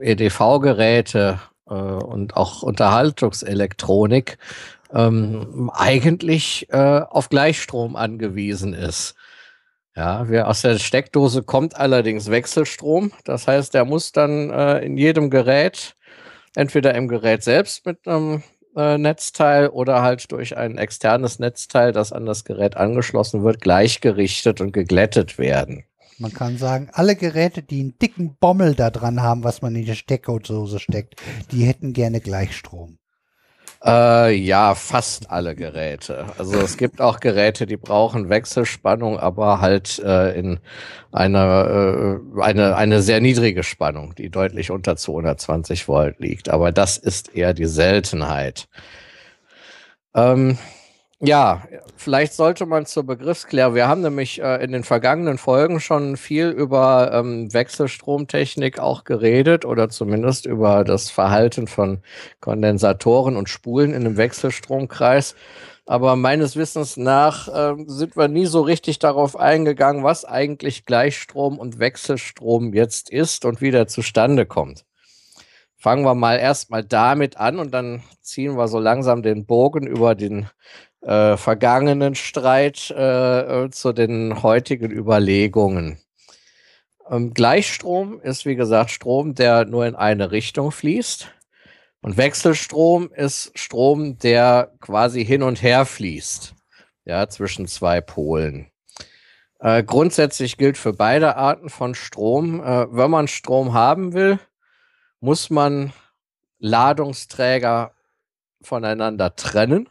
EDV-Geräte 0.00 1.38
äh, 1.68 1.74
und 1.74 2.34
auch 2.34 2.62
Unterhaltungselektronik, 2.62 4.38
ähm, 4.94 5.70
eigentlich 5.74 6.66
äh, 6.70 7.02
auf 7.10 7.28
Gleichstrom 7.28 7.94
angewiesen 7.94 8.72
ist. 8.72 9.16
Ja, 9.94 10.30
wir 10.30 10.48
aus 10.48 10.62
der 10.62 10.78
Steckdose 10.78 11.42
kommt 11.42 11.76
allerdings 11.76 12.30
Wechselstrom. 12.30 13.12
Das 13.24 13.46
heißt, 13.46 13.74
der 13.74 13.84
muss 13.84 14.12
dann 14.12 14.48
äh, 14.48 14.78
in 14.78 14.96
jedem 14.96 15.28
Gerät, 15.28 15.94
entweder 16.56 16.94
im 16.94 17.06
Gerät 17.06 17.42
selbst 17.42 17.84
mit 17.84 18.08
einem 18.08 18.42
äh, 18.78 18.96
Netzteil 18.96 19.68
oder 19.68 20.02
halt 20.02 20.30
durch 20.30 20.56
ein 20.56 20.78
externes 20.78 21.38
Netzteil, 21.40 21.92
das 21.92 22.12
an 22.12 22.24
das 22.24 22.44
Gerät 22.44 22.76
angeschlossen 22.76 23.42
wird, 23.42 23.60
gleichgerichtet 23.60 24.60
und 24.60 24.72
geglättet 24.72 25.36
werden. 25.36 25.84
Man 26.18 26.32
kann 26.32 26.58
sagen, 26.58 26.88
alle 26.92 27.16
Geräte, 27.16 27.62
die 27.62 27.80
einen 27.80 27.98
dicken 27.98 28.36
Bommel 28.40 28.74
da 28.74 28.90
dran 28.90 29.22
haben, 29.22 29.44
was 29.44 29.62
man 29.62 29.74
in 29.76 29.84
die 29.84 29.94
Steckdose 29.94 30.78
steckt, 30.78 31.16
die 31.52 31.64
hätten 31.64 31.92
gerne 31.92 32.20
Gleichstrom. 32.20 32.98
Äh, 33.84 34.34
ja, 34.34 34.74
fast 34.74 35.30
alle 35.30 35.54
Geräte. 35.54 36.26
Also 36.36 36.58
es 36.58 36.76
gibt 36.76 37.00
auch 37.00 37.20
Geräte, 37.20 37.64
die 37.64 37.76
brauchen 37.76 38.28
Wechselspannung, 38.28 39.18
aber 39.20 39.60
halt 39.60 40.00
äh, 40.00 40.36
in 40.36 40.58
einer 41.12 42.18
äh, 42.36 42.42
eine 42.42 42.74
eine 42.74 43.02
sehr 43.02 43.20
niedrige 43.20 43.62
Spannung, 43.62 44.14
die 44.16 44.30
deutlich 44.30 44.72
unter 44.72 44.96
220 44.96 45.86
Volt 45.86 46.18
liegt. 46.18 46.48
Aber 46.48 46.72
das 46.72 46.98
ist 46.98 47.34
eher 47.36 47.54
die 47.54 47.66
Seltenheit. 47.66 48.68
Ähm, 50.14 50.58
Ja, 51.20 51.62
vielleicht 51.96 52.32
sollte 52.34 52.64
man 52.64 52.86
zur 52.86 53.02
Begriffsklärung. 53.02 53.74
Wir 53.74 53.88
haben 53.88 54.02
nämlich 54.02 54.40
äh, 54.40 54.62
in 54.62 54.70
den 54.70 54.84
vergangenen 54.84 55.36
Folgen 55.36 55.80
schon 55.80 56.16
viel 56.16 56.46
über 56.50 57.10
ähm, 57.12 57.52
Wechselstromtechnik 57.52 58.78
auch 58.78 59.02
geredet 59.02 59.64
oder 59.64 59.88
zumindest 59.88 60.46
über 60.46 60.84
das 60.84 61.10
Verhalten 61.10 61.66
von 61.66 62.02
Kondensatoren 62.40 63.36
und 63.36 63.48
Spulen 63.48 63.94
in 63.94 64.06
einem 64.06 64.16
Wechselstromkreis. 64.16 65.34
Aber 65.86 66.14
meines 66.14 66.54
Wissens 66.54 66.96
nach 66.96 67.48
äh, 67.48 67.74
sind 67.86 68.16
wir 68.16 68.28
nie 68.28 68.46
so 68.46 68.60
richtig 68.60 69.00
darauf 69.00 69.34
eingegangen, 69.36 70.04
was 70.04 70.24
eigentlich 70.24 70.84
Gleichstrom 70.86 71.58
und 71.58 71.80
Wechselstrom 71.80 72.72
jetzt 72.74 73.10
ist 73.10 73.44
und 73.44 73.60
wie 73.60 73.72
der 73.72 73.88
zustande 73.88 74.46
kommt. 74.46 74.84
Fangen 75.80 76.04
wir 76.04 76.14
mal 76.14 76.38
erstmal 76.38 76.84
damit 76.84 77.36
an 77.38 77.58
und 77.58 77.72
dann 77.72 78.02
ziehen 78.20 78.56
wir 78.56 78.66
so 78.68 78.80
langsam 78.80 79.22
den 79.22 79.46
Bogen 79.46 79.86
über 79.86 80.16
den 80.16 80.48
äh, 81.02 81.36
vergangenen 81.36 82.14
Streit 82.14 82.90
äh, 82.90 83.64
äh, 83.64 83.70
zu 83.70 83.92
den 83.92 84.42
heutigen 84.42 84.90
Überlegungen. 84.90 85.98
Ähm, 87.08 87.32
Gleichstrom 87.34 88.20
ist, 88.20 88.46
wie 88.46 88.56
gesagt, 88.56 88.90
Strom, 88.90 89.34
der 89.34 89.64
nur 89.64 89.86
in 89.86 89.94
eine 89.94 90.30
Richtung 90.30 90.72
fließt. 90.72 91.28
Und 92.00 92.16
Wechselstrom 92.16 93.10
ist 93.12 93.58
Strom, 93.58 94.18
der 94.18 94.72
quasi 94.80 95.24
hin 95.24 95.42
und 95.42 95.62
her 95.62 95.84
fließt, 95.84 96.54
ja, 97.04 97.28
zwischen 97.28 97.66
zwei 97.66 98.00
Polen. 98.00 98.70
Äh, 99.58 99.82
grundsätzlich 99.82 100.56
gilt 100.56 100.78
für 100.78 100.92
beide 100.92 101.36
Arten 101.36 101.68
von 101.68 101.94
Strom, 101.96 102.62
äh, 102.62 102.86
wenn 102.92 103.10
man 103.10 103.26
Strom 103.26 103.72
haben 103.72 104.12
will, 104.12 104.38
muss 105.20 105.50
man 105.50 105.92
Ladungsträger 106.60 107.94
voneinander 108.62 109.34
trennen 109.34 109.88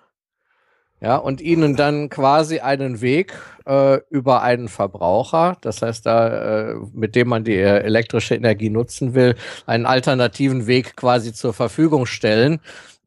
ja, 0.99 1.17
und 1.17 1.42
ihnen 1.42 1.76
dann 1.76 2.10
quasi 2.10 2.60
einen 2.60 3.01
Weg 3.01 3.33
äh, 3.65 3.99
über 4.10 4.42
einen 4.42 4.67
Verbraucher, 4.67 5.58
das 5.62 5.81
heißt 5.81 6.06
da, 6.06 6.72
äh, 6.72 6.76
mit 6.94 7.15
dem 7.15 7.28
man 7.30 7.44
die 7.44 7.56
äh, 7.56 7.81
elektrische 7.83 8.35
Energie 8.35 8.69
nutzen 8.69 9.13
will, 9.13 9.35
einen 9.65 9.85
alternativen 9.85 10.65
Weg 10.65 10.96
quasi 10.96 11.33
zur 11.33 11.53
Verfügung 11.53 12.06
stellen, 12.08 12.60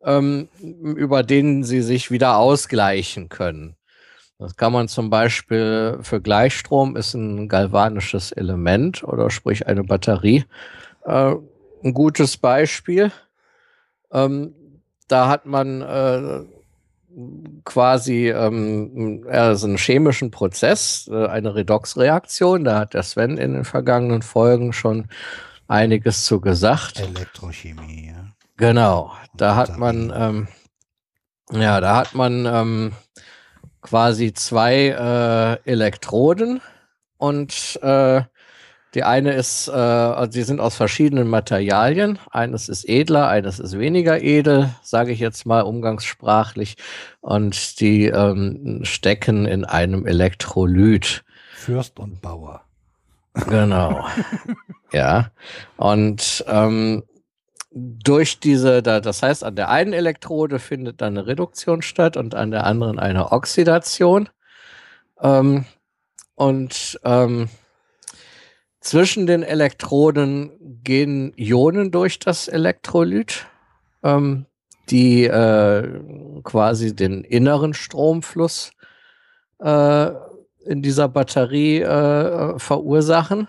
ähm, 0.05 0.49
über 0.61 1.23
den 1.23 1.65
sie 1.65 1.83
sich 1.83 2.11
wieder 2.11 2.37
ausgleichen 2.37 3.29
können. 3.29 3.77
Das 4.39 4.57
kann 4.57 4.73
man 4.73 4.89
zum 4.89 5.11
Beispiel 5.11 5.99
für 6.01 6.21
Gleichstrom 6.21 6.97
ist 6.97 7.13
ein 7.15 7.49
galvanisches 7.49 8.33
Element 8.33 9.05
oder 9.05 9.31
sprich 9.31 9.67
eine 9.67 9.85
Batterie 9.85 10.45
äh, 11.05 11.35
ein 11.83 11.95
gutes 11.95 12.37
Beispiel. 12.37 13.13
Ähm, 14.13 14.55
da 15.09 15.29
hat 15.29 15.47
man 15.47 15.83
äh, 15.83 16.41
quasi 17.65 18.29
ähm, 18.29 19.27
also 19.29 19.67
einen 19.67 19.79
chemischen 19.79 20.31
Prozess, 20.31 21.09
äh, 21.13 21.27
eine 21.27 21.55
Redoxreaktion. 21.55 22.65
Da 22.65 22.79
hat 22.79 22.95
der 22.95 23.03
Sven 23.03 23.37
in 23.37 23.55
den 23.55 23.65
vergangenen 23.65 24.23
Folgen 24.23 24.73
schon 24.73 25.09
einiges 25.69 26.25
zu 26.25 26.41
gesagt. 26.41 27.01
Elektrochemie, 27.01 28.09
ja. 28.09 28.33
Genau, 28.57 29.13
da 29.35 29.57
hat 29.57 29.79
man, 29.79 30.13
ähm, 30.15 30.49
ja, 31.51 31.81
da 31.81 31.97
hat 31.97 32.15
man 32.15 32.45
ähm, 32.47 32.93
quasi 33.81 34.35
zwei 34.35 34.89
äh, 34.89 35.71
Elektroden 35.71 36.61
und 37.17 37.79
äh, 37.83 38.23
die 38.95 39.05
eine 39.05 39.33
ist, 39.35 39.69
äh, 39.69 39.73
also 39.73 40.33
sie 40.33 40.43
sind 40.43 40.61
aus 40.61 40.75
verschiedenen 40.75 41.29
Materialien. 41.29 42.19
Eines 42.31 42.69
ist 42.69 42.89
edler, 42.89 43.29
eines 43.29 43.61
ist 43.61 43.79
weniger 43.79 44.21
edel, 44.21 44.71
sage 44.83 45.13
ich 45.13 45.21
jetzt 45.21 45.47
mal 45.47 45.63
umgangssprachlich. 45.63 46.77
Und 47.21 47.81
die 47.81 48.07
ähm, 48.07 48.81
stecken 48.83 49.47
in 49.47 49.65
einem 49.65 50.07
Elektrolyt. 50.07 51.23
Fürst 51.55 52.01
und 52.01 52.21
Bauer. 52.21 52.63
Genau. 53.49 54.07
ja. 54.93 55.31
Und 55.77 56.45
ähm, 56.49 57.05
durch 57.73 58.41
diese, 58.41 58.83
das 58.83 59.23
heißt, 59.23 59.45
an 59.45 59.55
der 59.55 59.69
einen 59.69 59.93
Elektrode 59.93 60.59
findet 60.59 61.01
dann 61.01 61.17
eine 61.17 61.29
Reduktion 61.29 61.83
statt 61.83 62.17
und 62.17 62.35
an 62.35 62.51
der 62.51 62.65
anderen 62.65 62.99
eine 62.99 63.31
Oxidation. 63.31 64.29
Ähm, 65.23 65.65
und 66.35 66.99
ähm, 67.05 67.49
zwischen 68.81 69.27
den 69.27 69.43
Elektroden 69.43 70.81
gehen 70.83 71.33
Ionen 71.37 71.91
durch 71.91 72.19
das 72.19 72.49
Elektrolyt, 72.49 73.47
ähm, 74.03 74.47
die 74.89 75.25
äh, 75.25 76.01
quasi 76.43 76.97
den 76.97 77.23
inneren 77.23 77.75
Stromfluss 77.75 78.73
äh, 79.61 80.11
in 80.65 80.83
dieser 80.83 81.09
Batterie 81.09 81.81
äh, 81.81 82.59
verursachen. 82.59 83.49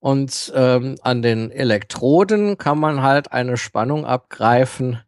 Und 0.00 0.52
ähm, 0.54 0.96
an 1.02 1.22
den 1.22 1.50
Elektroden 1.50 2.58
kann 2.58 2.78
man 2.78 3.02
halt 3.02 3.32
eine 3.32 3.56
Spannung 3.56 4.04
abgreifen, 4.04 4.98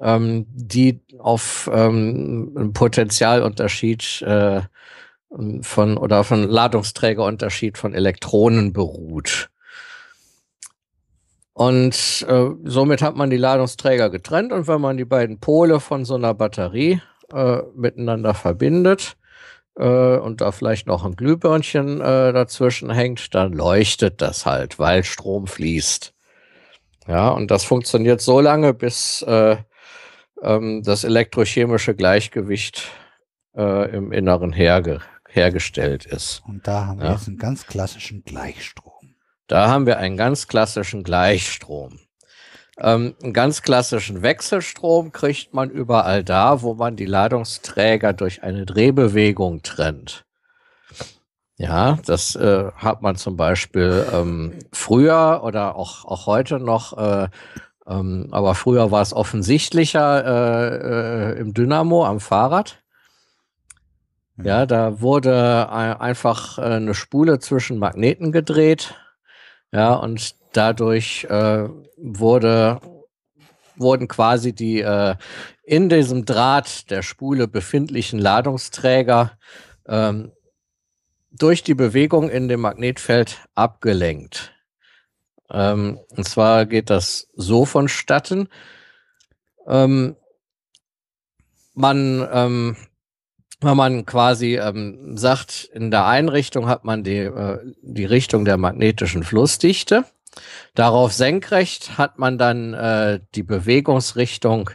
ähm, 0.00 0.46
die 0.48 1.00
auf 1.18 1.68
ähm, 1.72 2.54
einen 2.56 2.72
Potentialunterschied 2.72 4.22
äh, 4.22 4.62
von 5.62 5.96
oder 5.96 6.24
von 6.24 6.42
Ladungsträgerunterschied 6.42 7.78
von 7.78 7.94
Elektronen 7.94 8.72
beruht. 8.72 9.50
Und 11.52 12.26
äh, 12.28 12.48
somit 12.64 13.02
hat 13.02 13.16
man 13.16 13.30
die 13.30 13.36
Ladungsträger 13.36 14.10
getrennt 14.10 14.52
und 14.52 14.66
wenn 14.66 14.80
man 14.80 14.96
die 14.96 15.04
beiden 15.04 15.40
Pole 15.40 15.78
von 15.80 16.04
so 16.04 16.14
einer 16.14 16.32
Batterie 16.34 17.00
äh, 17.32 17.58
miteinander 17.74 18.34
verbindet 18.34 19.16
äh, 19.76 20.16
und 20.16 20.40
da 20.40 20.52
vielleicht 20.52 20.86
noch 20.86 21.04
ein 21.04 21.16
Glühbirnchen 21.16 22.00
äh, 22.00 22.32
dazwischen 22.32 22.90
hängt, 22.90 23.34
dann 23.34 23.52
leuchtet 23.52 24.22
das 24.22 24.46
halt, 24.46 24.78
weil 24.78 25.04
Strom 25.04 25.46
fließt. 25.46 26.14
Ja, 27.06 27.28
und 27.28 27.50
das 27.50 27.64
funktioniert 27.64 28.20
so 28.20 28.40
lange, 28.40 28.72
bis 28.72 29.22
äh, 29.22 29.56
ähm, 30.42 30.82
das 30.82 31.04
elektrochemische 31.04 31.94
Gleichgewicht 31.94 32.88
äh, 33.54 33.90
im 33.94 34.12
Inneren 34.12 34.52
herge 34.52 35.00
hergestellt 35.30 36.06
ist. 36.06 36.42
Und 36.46 36.66
da 36.66 36.86
haben 36.86 37.00
wir 37.00 37.10
jetzt 37.10 37.28
einen 37.28 37.38
ganz 37.38 37.66
klassischen 37.66 38.24
Gleichstrom. 38.24 39.14
Da 39.46 39.68
haben 39.68 39.86
wir 39.86 39.98
einen 39.98 40.16
ganz 40.16 40.46
klassischen 40.46 41.02
Gleichstrom. 41.02 41.98
Ähm, 42.78 43.14
einen 43.22 43.32
ganz 43.32 43.62
klassischen 43.62 44.22
Wechselstrom 44.22 45.12
kriegt 45.12 45.52
man 45.52 45.70
überall 45.70 46.24
da, 46.24 46.62
wo 46.62 46.74
man 46.74 46.96
die 46.96 47.06
Ladungsträger 47.06 48.12
durch 48.12 48.42
eine 48.42 48.64
Drehbewegung 48.64 49.62
trennt. 49.62 50.24
Ja, 51.56 51.98
das 52.06 52.36
äh, 52.36 52.70
hat 52.74 53.02
man 53.02 53.16
zum 53.16 53.36
Beispiel 53.36 54.06
ähm, 54.14 54.54
früher 54.72 55.42
oder 55.44 55.76
auch, 55.76 56.06
auch 56.06 56.26
heute 56.26 56.58
noch, 56.58 56.96
äh, 56.96 57.28
ähm, 57.86 58.28
aber 58.30 58.54
früher 58.54 58.90
war 58.90 59.02
es 59.02 59.12
offensichtlicher 59.12 60.24
äh, 60.24 61.34
äh 61.34 61.38
im 61.38 61.52
Dynamo 61.52 62.06
am 62.06 62.18
Fahrrad. 62.18 62.79
Ja, 64.36 64.64
da 64.66 65.00
wurde 65.00 65.70
einfach 65.70 66.58
äh, 66.58 66.62
eine 66.62 66.94
Spule 66.94 67.38
zwischen 67.38 67.78
Magneten 67.78 68.32
gedreht. 68.32 68.94
Ja, 69.72 69.94
und 69.94 70.34
dadurch 70.52 71.24
äh, 71.24 71.68
wurde, 71.96 72.80
wurden 73.76 74.08
quasi 74.08 74.52
die 74.52 74.80
äh, 74.80 75.16
in 75.64 75.88
diesem 75.88 76.24
Draht 76.24 76.90
der 76.90 77.02
Spule 77.02 77.48
befindlichen 77.48 78.18
Ladungsträger 78.18 79.38
ähm, 79.86 80.32
durch 81.30 81.62
die 81.62 81.74
Bewegung 81.74 82.28
in 82.30 82.48
dem 82.48 82.60
Magnetfeld 82.60 83.38
abgelenkt. 83.54 84.52
Ähm, 85.50 86.00
und 86.16 86.28
zwar 86.28 86.66
geht 86.66 86.90
das 86.90 87.28
so 87.34 87.64
vonstatten. 87.64 88.48
Ähm, 89.66 90.16
man 91.74 92.28
ähm, 92.32 92.76
wenn 93.60 93.76
man 93.76 94.06
quasi 94.06 94.56
ähm, 94.56 95.16
sagt, 95.16 95.70
in 95.72 95.90
der 95.90 96.06
Einrichtung 96.06 96.68
hat 96.68 96.84
man 96.84 97.04
die, 97.04 97.18
äh, 97.18 97.58
die 97.82 98.04
Richtung 98.04 98.44
der 98.44 98.56
magnetischen 98.56 99.22
Flussdichte. 99.22 100.04
Darauf 100.74 101.12
senkrecht 101.12 101.98
hat 101.98 102.18
man 102.18 102.38
dann 102.38 102.74
äh, 102.74 103.20
die 103.34 103.42
Bewegungsrichtung 103.42 104.70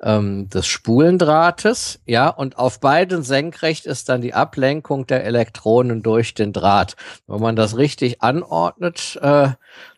ähm, 0.00 0.48
des 0.48 0.66
Spulendrahtes, 0.66 2.00
ja, 2.06 2.28
und 2.28 2.58
auf 2.58 2.80
beiden 2.80 3.22
senkrecht 3.22 3.86
ist 3.86 4.08
dann 4.08 4.20
die 4.20 4.34
Ablenkung 4.34 5.06
der 5.06 5.24
Elektronen 5.24 6.02
durch 6.02 6.34
den 6.34 6.52
Draht. 6.52 6.96
Wenn 7.26 7.40
man 7.40 7.56
das 7.56 7.76
richtig 7.76 8.22
anordnet, 8.22 9.18
äh, 9.22 9.50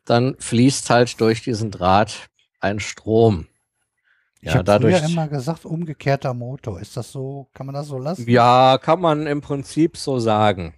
dann 0.04 0.36
fließt 0.38 0.90
halt 0.90 1.20
durch 1.20 1.42
diesen 1.42 1.70
Draht 1.70 2.30
ein 2.60 2.80
Strom. 2.80 3.46
Ich 4.42 4.48
ja, 4.48 4.54
habe 4.54 4.64
dadurch 4.64 5.02
immer 5.04 5.28
gesagt, 5.28 5.66
umgekehrter 5.66 6.32
Motor. 6.32 6.80
Ist 6.80 6.96
das 6.96 7.12
so, 7.12 7.48
kann 7.52 7.66
man 7.66 7.74
das 7.74 7.88
so 7.88 7.98
lassen? 7.98 8.28
Ja, 8.28 8.78
kann 8.78 9.00
man 9.00 9.26
im 9.26 9.42
Prinzip 9.42 9.98
so 9.98 10.18
sagen. 10.18 10.74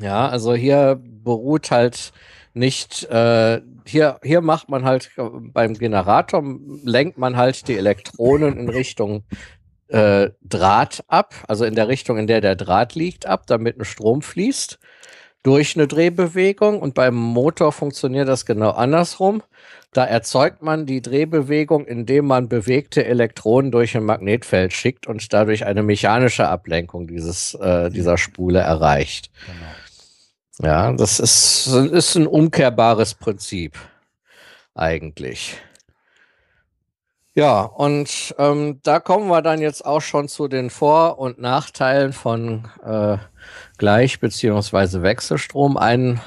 Ja, 0.00 0.28
also 0.28 0.54
hier 0.54 1.00
beruht 1.00 1.70
halt 1.70 2.12
nicht, 2.54 3.04
äh, 3.04 3.60
hier, 3.86 4.18
hier 4.22 4.40
macht 4.40 4.68
man 4.68 4.84
halt 4.84 5.10
beim 5.16 5.74
Generator, 5.74 6.42
lenkt 6.84 7.18
man 7.18 7.36
halt 7.36 7.68
die 7.68 7.76
Elektronen 7.76 8.58
in 8.58 8.68
Richtung 8.68 9.24
äh, 9.88 10.30
Draht 10.42 11.04
ab, 11.06 11.34
also 11.46 11.64
in 11.64 11.74
der 11.74 11.86
Richtung, 11.86 12.18
in 12.18 12.26
der 12.26 12.40
der 12.40 12.56
Draht 12.56 12.94
liegt, 12.94 13.26
ab, 13.26 13.46
damit 13.46 13.78
ein 13.78 13.84
Strom 13.84 14.22
fließt 14.22 14.78
durch 15.42 15.76
eine 15.76 15.88
Drehbewegung 15.88 16.80
und 16.80 16.94
beim 16.94 17.14
Motor 17.14 17.72
funktioniert 17.72 18.28
das 18.28 18.46
genau 18.46 18.70
andersrum. 18.70 19.42
Da 19.92 20.04
erzeugt 20.04 20.62
man 20.62 20.86
die 20.86 21.02
Drehbewegung, 21.02 21.84
indem 21.84 22.26
man 22.26 22.48
bewegte 22.48 23.04
Elektronen 23.04 23.70
durch 23.70 23.96
ein 23.96 24.04
Magnetfeld 24.04 24.72
schickt 24.72 25.06
und 25.06 25.32
dadurch 25.32 25.66
eine 25.66 25.82
mechanische 25.82 26.48
Ablenkung 26.48 27.06
dieses, 27.06 27.54
äh, 27.54 27.90
dieser 27.90 28.16
Spule 28.16 28.60
erreicht. 28.60 29.30
Genau. 29.46 30.70
Ja, 30.72 30.92
das 30.92 31.18
ist, 31.18 31.66
ist 31.66 32.14
ein 32.14 32.26
umkehrbares 32.26 33.14
Prinzip 33.14 33.76
eigentlich. 34.74 35.56
Ja, 37.34 37.62
und 37.62 38.34
ähm, 38.38 38.80
da 38.82 39.00
kommen 39.00 39.28
wir 39.28 39.40
dann 39.40 39.60
jetzt 39.60 39.84
auch 39.84 40.02
schon 40.02 40.28
zu 40.28 40.48
den 40.48 40.68
Vor- 40.68 41.18
und 41.18 41.38
Nachteilen 41.38 42.12
von 42.12 42.68
äh, 42.84 43.16
Gleich- 43.82 44.20
bzw. 44.20 45.02
Wechselstrom. 45.02 45.76
Einen 45.76 46.20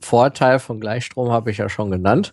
Vorteil 0.00 0.58
von 0.58 0.80
Gleichstrom 0.80 1.30
habe 1.30 1.50
ich 1.50 1.58
ja 1.58 1.68
schon 1.68 1.90
genannt. 1.90 2.32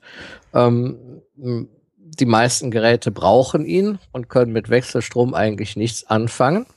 Ähm, 0.54 1.22
die 1.36 2.26
meisten 2.26 2.72
Geräte 2.72 3.12
brauchen 3.12 3.66
ihn 3.66 4.00
und 4.14 4.30
können 4.30 4.54
mit 4.54 4.70
Wechselstrom 4.70 5.34
eigentlich 5.34 5.76
nichts 5.76 6.06
anfangen. 6.06 6.68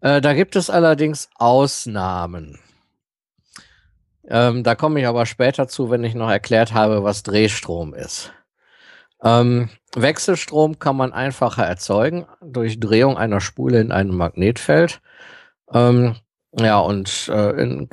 Äh, 0.00 0.22
da 0.22 0.32
gibt 0.32 0.56
es 0.56 0.70
allerdings 0.70 1.28
Ausnahmen. 1.34 2.60
Ähm, 4.26 4.62
da 4.62 4.74
komme 4.74 4.98
ich 4.98 5.06
aber 5.06 5.26
später 5.26 5.68
zu, 5.68 5.90
wenn 5.90 6.02
ich 6.02 6.14
noch 6.14 6.30
erklärt 6.30 6.72
habe, 6.72 7.04
was 7.04 7.22
Drehstrom 7.22 7.92
ist. 7.92 8.32
Ähm, 9.22 9.68
Wechselstrom 9.94 10.78
kann 10.78 10.96
man 10.96 11.12
einfacher 11.12 11.66
erzeugen 11.66 12.24
durch 12.40 12.80
Drehung 12.80 13.18
einer 13.18 13.42
Spule 13.42 13.82
in 13.82 13.92
einem 13.92 14.16
Magnetfeld. 14.16 15.02
Ähm, 15.70 16.16
ja, 16.52 16.78
und 16.78 17.28
äh, 17.28 17.50
in, 17.62 17.88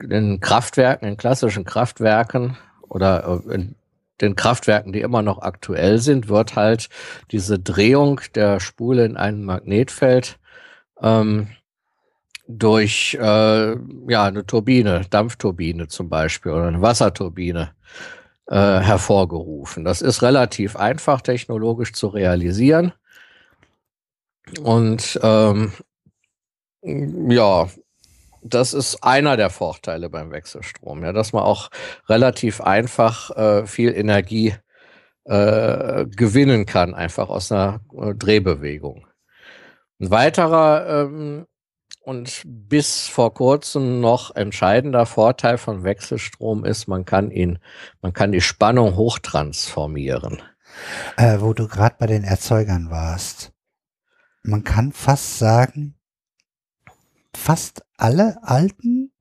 in, 0.00 0.40
Kraftwerken, 0.40 1.08
in 1.08 1.16
klassischen 1.16 1.64
Kraftwerken 1.64 2.56
oder 2.88 3.42
äh, 3.48 3.54
in 3.54 3.74
den 4.20 4.36
Kraftwerken, 4.36 4.92
die 4.92 5.00
immer 5.00 5.22
noch 5.22 5.42
aktuell 5.42 5.98
sind, 5.98 6.28
wird 6.28 6.56
halt 6.56 6.88
diese 7.32 7.58
Drehung 7.58 8.20
der 8.34 8.60
Spule 8.60 9.04
in 9.04 9.16
einem 9.16 9.44
Magnetfeld 9.44 10.38
ähm, 11.00 11.48
durch 12.46 13.16
äh, 13.20 13.72
ja, 13.72 14.24
eine 14.24 14.46
Turbine, 14.46 15.02
Dampfturbine 15.10 15.88
zum 15.88 16.08
Beispiel 16.08 16.52
oder 16.52 16.68
eine 16.68 16.82
Wasserturbine 16.82 17.72
äh, 18.46 18.80
hervorgerufen. 18.80 19.84
Das 19.84 20.02
ist 20.02 20.22
relativ 20.22 20.76
einfach 20.76 21.22
technologisch 21.22 21.92
zu 21.92 22.08
realisieren. 22.08 22.92
Und 24.62 25.18
ähm, 25.22 25.72
ja, 26.82 27.68
das 28.44 28.74
ist 28.74 29.02
einer 29.02 29.36
der 29.36 29.50
Vorteile 29.50 30.10
beim 30.10 30.30
Wechselstrom, 30.30 31.02
ja, 31.02 31.12
dass 31.12 31.32
man 31.32 31.42
auch 31.42 31.70
relativ 32.08 32.60
einfach 32.60 33.30
äh, 33.36 33.66
viel 33.66 33.94
Energie 33.94 34.54
äh, 35.24 36.04
gewinnen 36.06 36.66
kann, 36.66 36.94
einfach 36.94 37.30
aus 37.30 37.50
einer 37.50 37.80
äh, 37.98 38.14
Drehbewegung. 38.14 39.06
Ein 39.98 40.10
weiterer 40.10 40.86
ähm, 40.86 41.46
und 42.02 42.42
bis 42.44 43.08
vor 43.08 43.32
kurzem 43.32 44.00
noch 44.00 44.36
entscheidender 44.36 45.06
Vorteil 45.06 45.56
von 45.56 45.84
Wechselstrom 45.84 46.66
ist, 46.66 46.86
man 46.86 47.06
kann 47.06 47.30
ihn, 47.30 47.58
man 48.02 48.12
kann 48.12 48.32
die 48.32 48.42
Spannung 48.42 48.96
hochtransformieren. 48.96 50.42
Äh, 51.16 51.40
wo 51.40 51.52
du 51.52 51.68
gerade 51.68 51.96
bei 51.98 52.06
den 52.06 52.24
Erzeugern 52.24 52.90
warst. 52.90 53.52
Man 54.42 54.64
kann 54.64 54.92
fast 54.92 55.38
sagen, 55.38 55.94
fast 57.34 57.84
alle 58.04 58.36
alten 58.42 59.12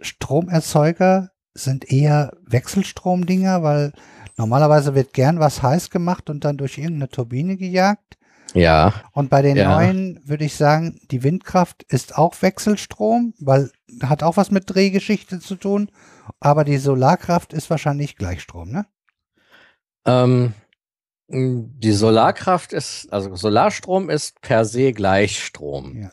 Stromerzeuger 0.00 1.32
sind 1.54 1.90
eher 1.90 2.36
Wechselstromdinger, 2.46 3.64
weil 3.64 3.92
normalerweise 4.36 4.94
wird 4.94 5.12
gern 5.12 5.40
was 5.40 5.60
heiß 5.60 5.90
gemacht 5.90 6.30
und 6.30 6.44
dann 6.44 6.56
durch 6.56 6.78
irgendeine 6.78 7.08
Turbine 7.08 7.56
gejagt. 7.56 8.16
Ja. 8.54 8.94
Und 9.10 9.28
bei 9.28 9.42
den 9.42 9.56
ja. 9.56 9.74
neuen 9.74 10.20
würde 10.24 10.44
ich 10.44 10.54
sagen, 10.54 11.00
die 11.10 11.24
Windkraft 11.24 11.82
ist 11.88 12.16
auch 12.16 12.40
Wechselstrom, 12.42 13.34
weil 13.40 13.72
hat 14.04 14.22
auch 14.22 14.36
was 14.36 14.52
mit 14.52 14.72
Drehgeschichte 14.72 15.40
zu 15.40 15.56
tun. 15.56 15.90
Aber 16.38 16.62
die 16.62 16.78
Solarkraft 16.78 17.52
ist 17.52 17.70
wahrscheinlich 17.70 18.16
Gleichstrom, 18.16 18.70
ne? 18.70 18.86
Ähm, 20.06 20.54
die 21.28 21.92
Solarkraft 21.92 22.72
ist, 22.72 23.12
also 23.12 23.34
Solarstrom 23.34 24.10
ist 24.10 24.40
per 24.42 24.64
se 24.64 24.92
Gleichstrom. 24.92 26.02
Ja. 26.02 26.10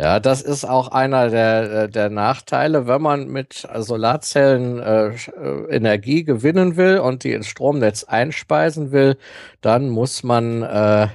Ja, 0.00 0.18
das 0.18 0.40
ist 0.40 0.64
auch 0.64 0.88
einer 0.88 1.28
der, 1.28 1.86
der 1.86 2.08
Nachteile, 2.08 2.86
wenn 2.86 3.02
man 3.02 3.28
mit 3.28 3.68
Solarzellen 3.76 4.78
äh, 4.78 5.08
äh, 5.08 5.76
Energie 5.76 6.24
gewinnen 6.24 6.78
will 6.78 7.00
und 7.00 7.22
die 7.22 7.34
ins 7.34 7.48
Stromnetz 7.48 8.04
einspeisen 8.04 8.92
will, 8.92 9.18
dann 9.60 9.90
muss 9.90 10.22
man 10.22 10.62
äh, 10.62 11.08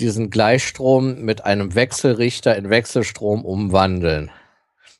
diesen 0.00 0.28
Gleichstrom 0.28 1.20
mit 1.20 1.44
einem 1.44 1.76
Wechselrichter 1.76 2.56
in 2.56 2.68
Wechselstrom 2.68 3.44
umwandeln. 3.44 4.32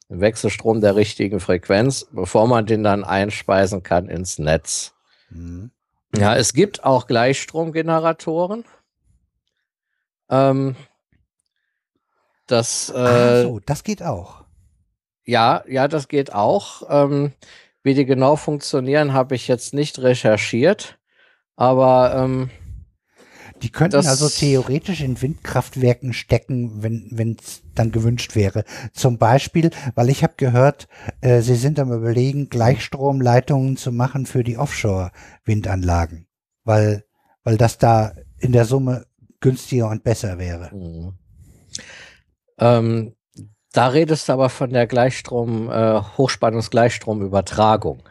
Ein 0.09 0.21
Wechselstrom 0.21 0.81
der 0.81 0.95
richtigen 0.95 1.41
Frequenz, 1.41 2.07
bevor 2.13 2.47
man 2.47 2.65
den 2.65 2.85
dann 2.85 3.03
einspeisen 3.03 3.83
kann 3.83 4.09
ins 4.09 4.39
Netz. 4.39 4.95
Mhm. 5.31 5.73
Ja, 6.17 6.37
es 6.37 6.53
gibt 6.53 6.85
auch 6.85 7.09
Gleichstromgeneratoren. 7.09 8.65
Ähm, 10.31 10.77
das, 12.51 12.91
äh, 12.91 13.43
so, 13.43 13.61
das 13.61 13.85
geht 13.85 14.03
auch. 14.03 14.45
Ja, 15.25 15.63
ja, 15.69 15.89
das 15.89 16.09
geht 16.09 16.33
auch. 16.33 16.83
Ähm, 16.89 17.33
wie 17.83 17.95
die 17.95 18.05
genau 18.05 18.37
funktionieren, 18.37 19.13
habe 19.13 19.35
ich 19.35 19.49
jetzt 19.49 19.75
nicht 19.75 19.99
recherchiert. 20.01 20.99
Aber 21.57 22.15
ähm, 22.15 22.51
die 23.63 23.71
könnten 23.71 23.97
das 23.97 24.07
also 24.07 24.29
theoretisch 24.29 25.03
in 25.03 25.21
Windkraftwerken 25.21 26.13
stecken, 26.13 26.83
wenn 26.83 27.37
es 27.39 27.63
dann 27.75 27.93
gewünscht 27.93 28.35
wäre. 28.35 28.65
Zum 28.93 29.19
Beispiel, 29.19 29.71
weil 29.95 30.09
ich 30.09 30.23
habe 30.23 30.35
gehört, 30.37 30.89
äh, 31.21 31.43
sie 31.43 31.57
sind 31.57 31.79
am 31.79 31.93
überlegen, 31.93 32.49
Gleichstromleitungen 32.49 33.77
zu 33.77 33.93
machen 33.93 34.27
für 34.27 34.43
die 34.43 34.57
Offshore-Windanlagen, 34.57 36.27
weil, 36.65 37.05
weil 37.45 37.57
das 37.59 37.79
da 37.79 38.15
in 38.39 38.53
der 38.53 38.65
Summe 38.65 39.07
günstiger 39.41 39.89
und 39.89 40.05
besser 40.05 40.39
wäre. 40.39 40.75
Mhm. 40.75 41.20
Ähm, 42.61 43.15
da 43.73 43.89
redest 43.89 44.29
du 44.29 44.33
aber 44.33 44.49
von 44.49 44.71
der 44.71 44.87
Gleichstrom, 44.87 45.71
äh, 45.71 46.01
Hochspannungsgleichstromübertragung. 46.19 48.03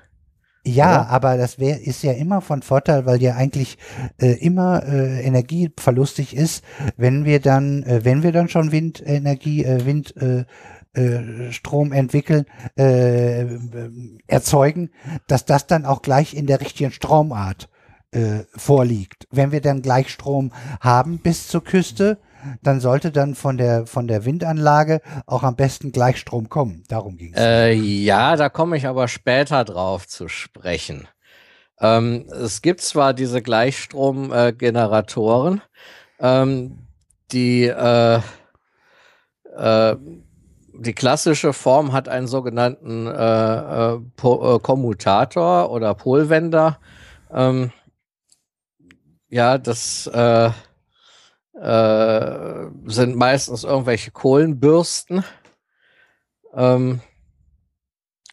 Ja, 0.66 1.02
oder? 1.02 1.10
aber 1.10 1.38
das 1.38 1.60
wär, 1.60 1.82
ist 1.82 2.04
ja 2.04 2.12
immer 2.14 2.42
von 2.42 2.62
Vorteil, 2.62 3.06
weil 3.06 3.22
ja 3.22 3.36
eigentlich 3.36 3.78
äh, 4.20 4.34
immer 4.40 4.84
äh, 4.84 5.22
energieverlustig 5.24 6.36
ist, 6.36 6.64
wenn 6.98 7.26
wir 7.26 7.40
dann, 7.40 7.84
äh, 7.84 8.04
wenn 8.04 8.24
wir 8.24 8.32
dann 8.32 8.50
schon 8.50 8.72
Windenergie, 8.72 9.64
äh, 9.64 9.86
Wind 9.86 10.16
äh, 10.18 10.46
äh, 10.94 11.52
Strom 11.52 11.92
entwickeln, 11.92 12.46
äh, 12.78 13.46
erzeugen, 14.28 14.92
dass 15.28 15.46
das 15.46 15.68
dann 15.68 15.86
auch 15.86 16.02
gleich 16.02 16.34
in 16.34 16.46
der 16.46 16.62
richtigen 16.62 16.92
Stromart 16.92 17.70
äh, 18.12 18.44
vorliegt. 18.56 19.28
Wenn 19.32 19.52
wir 19.52 19.62
dann 19.62 19.82
Gleichstrom 19.82 20.52
haben 20.82 21.20
bis 21.20 21.48
zur 21.48 21.64
Küste, 21.64 22.20
dann 22.62 22.80
sollte 22.80 23.12
dann 23.12 23.36
von 23.36 23.58
der, 23.58 23.86
von 23.86 24.08
der 24.08 24.24
Windanlage 24.26 25.02
auch 25.26 25.44
am 25.44 25.56
besten 25.56 25.92
Gleichstrom 25.92 26.50
kommen. 26.50 26.84
Darum 26.88 27.18
ging 27.18 27.34
es. 27.34 27.42
Äh, 27.42 27.74
ja, 27.74 28.36
da 28.36 28.50
komme 28.50 28.78
ich 28.78 28.88
aber 28.88 29.08
später 29.08 29.66
drauf 29.66 30.08
zu 30.08 30.28
sprechen. 30.28 31.08
Ähm, 31.80 32.26
es 32.32 32.62
gibt 32.62 32.82
zwar 32.82 33.14
diese 33.14 33.42
Gleichstromgeneratoren, 33.42 35.62
äh, 36.20 36.42
ähm, 36.42 36.80
die 37.32 37.68
äh, 37.68 38.20
äh, 39.56 39.96
die 40.82 40.94
klassische 40.94 41.52
Form 41.52 41.92
hat 41.92 42.08
einen 42.08 42.28
sogenannten 42.28 43.06
äh, 43.08 43.94
äh, 43.94 44.00
Kommutator 44.18 45.72
oder 45.72 45.94
Polwender. 45.94 46.80
Ähm, 47.32 47.72
ja, 49.28 49.58
das 49.58 50.10
äh, 51.62 52.68
sind 52.86 53.16
meistens 53.16 53.64
irgendwelche 53.64 54.12
Kohlenbürsten, 54.12 55.24
ähm, 56.54 57.02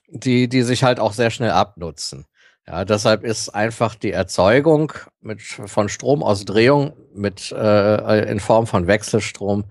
die, 0.09 0.49
die 0.49 0.62
sich 0.62 0.85
halt 0.85 1.01
auch 1.01 1.12
sehr 1.12 1.31
schnell 1.31 1.51
abnutzen. 1.51 2.26
Ja, 2.69 2.85
deshalb 2.85 3.23
ist 3.23 3.51
einfach 3.51 3.94
die 3.94 4.10
Erzeugung 4.10 4.92
mit, 5.21 5.41
von 5.41 5.89
Stromausdrehung 5.89 6.94
mit, 7.15 7.53
äh, 7.53 8.28
in 8.28 8.41
Form 8.41 8.67
von 8.67 8.89
Wechselstrom 8.89 9.65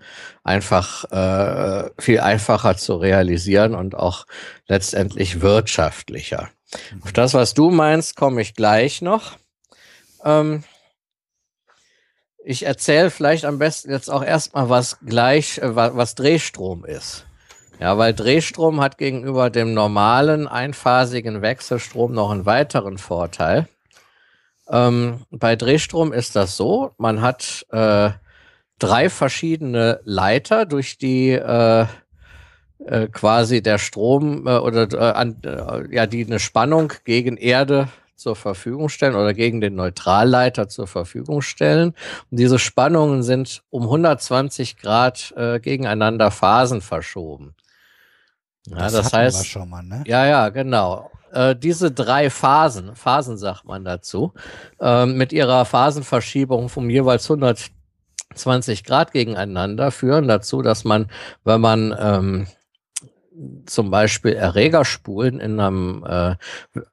einfach 0.46 1.04
äh, 1.12 1.90
viel 2.00 2.22
einfacher 2.22 2.78
zu 2.78 2.96
realisieren 2.96 3.76
und 3.76 3.96
auch 3.96 4.26
letztendlich 4.68 5.42
wirtschaftlicher. 5.42 6.50
Auf 7.04 7.12
das, 7.12 7.34
was 7.34 7.54
du 7.54 7.70
meinst, 7.70 8.16
komme 8.16 8.42
ich 8.42 8.56
gleich 8.56 9.02
noch. 9.02 9.34
Ähm, 10.24 10.64
ich 12.46 12.66
erzähle 12.66 13.10
vielleicht 13.10 13.44
am 13.44 13.58
besten 13.58 13.92
jetzt 13.92 14.10
auch 14.10 14.24
erstmal, 14.24 14.70
was 14.70 15.00
gleich, 15.06 15.58
äh, 15.58 15.76
was, 15.76 16.16
Drehstrom 16.16 16.86
ist. 16.86 17.26
Ja, 17.80 17.98
weil 17.98 18.14
Drehstrom 18.14 18.80
hat 18.80 18.98
gegenüber 18.98 19.50
dem 19.50 19.74
normalen 19.74 20.48
einphasigen 20.48 21.42
Wechselstrom 21.42 22.14
noch 22.14 22.30
einen 22.30 22.46
weiteren 22.46 22.98
Vorteil. 22.98 23.68
Ähm, 24.70 25.26
bei 25.32 25.56
Drehstrom 25.56 26.14
ist 26.14 26.36
das 26.36 26.56
so, 26.56 26.92
man 26.98 27.22
hat 27.22 27.66
äh, 27.72 28.12
drei 28.80 29.10
verschiedene 29.10 30.00
Leiter, 30.04 30.66
durch 30.66 30.98
die 30.98 31.32
äh, 31.32 31.86
äh, 32.86 33.08
quasi 33.08 33.62
der 33.62 33.80
Strom 33.80 34.48
äh, 34.48 34.58
oder 34.58 34.88
äh, 34.94 35.14
an, 35.14 35.42
ja, 35.90 36.06
die 36.06 36.26
eine 36.26 36.40
Spannung 36.40 36.94
gegen 37.04 37.38
Erde 37.38 37.90
zur 38.16 38.36
Verfügung 38.36 38.90
stellen 38.90 39.16
oder 39.16 39.34
gegen 39.34 39.62
den 39.62 39.76
Neutralleiter 39.76 40.68
zur 40.70 40.88
Verfügung 40.88 41.42
stellen. 41.42 41.94
Und 42.32 42.40
diese 42.40 42.60
Spannungen 42.60 43.24
sind 43.24 43.64
um 43.70 43.84
120 43.84 44.78
Grad 44.78 45.34
äh, 45.36 45.60
gegeneinander 45.60 46.32
Phasen 46.32 46.82
verschoben. 46.82 47.56
Ja, 48.68 48.78
das, 48.78 48.94
das 48.94 49.14
heißt, 49.14 49.40
wir 49.40 49.46
schon 49.46 49.70
mal, 49.70 49.84
ne? 49.84 50.04
ja, 50.08 50.26
ja, 50.26 50.50
genau. 50.50 51.12
Äh, 51.32 51.56
diese 51.56 51.92
drei 51.92 52.30
Phasen, 52.30 52.96
Phasen 52.96 53.38
sagt 53.38 53.66
man 53.66 53.84
dazu, 53.84 54.34
äh, 54.80 55.06
mit 55.06 55.34
ihrer 55.34 55.66
Phasenverschiebung 55.66 56.70
von 56.70 56.90
jeweils 56.90 57.30
120 57.30 58.86
Grad 58.86 59.12
gegeneinander 59.12 59.92
führen 59.92 60.28
dazu, 60.28 60.62
dass 60.62 60.84
man, 60.84 61.12
wenn 61.44 61.62
man 61.62 61.96
ähm, 62.00 62.48
zum 63.66 63.92
Beispiel 63.92 64.34
Erregerspulen 64.34 65.40
in 65.40 65.60
einem 65.60 66.06
äh, 66.08 66.36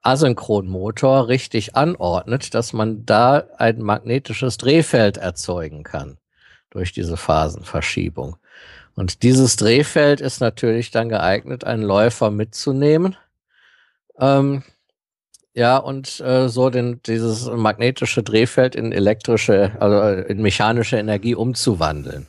Asynchronmotor 0.03 1.28
richtig 1.28 1.76
anordnet, 1.76 2.55
dass 2.55 2.73
man 2.73 3.07
da 3.07 3.44
ein 3.58 3.81
magnetisches 3.81 4.57
Drehfeld 4.57 5.17
erzeugen 5.17 5.83
kann 5.83 6.19
durch 6.71 6.92
diese 6.92 7.17
Phasenverschiebung. 7.17 8.37
Und 8.94 9.23
dieses 9.23 9.57
Drehfeld 9.57 10.21
ist 10.21 10.41
natürlich 10.41 10.91
dann 10.91 11.08
geeignet, 11.08 11.65
einen 11.65 11.83
Läufer 11.83 12.31
mitzunehmen. 12.31 13.17
Ähm, 14.19 14.62
ja, 15.55 15.76
und 15.76 16.21
äh, 16.21 16.49
so 16.49 16.71
den, 16.71 17.03
dieses 17.03 17.47
magnetische 17.47 18.23
Drehfeld 18.23 18.75
in 18.75 18.92
elektrische, 18.92 19.73
also 19.81 20.23
in 20.23 20.41
mechanische 20.42 20.97
Energie 20.97 21.35
umzuwandeln. 21.35 22.28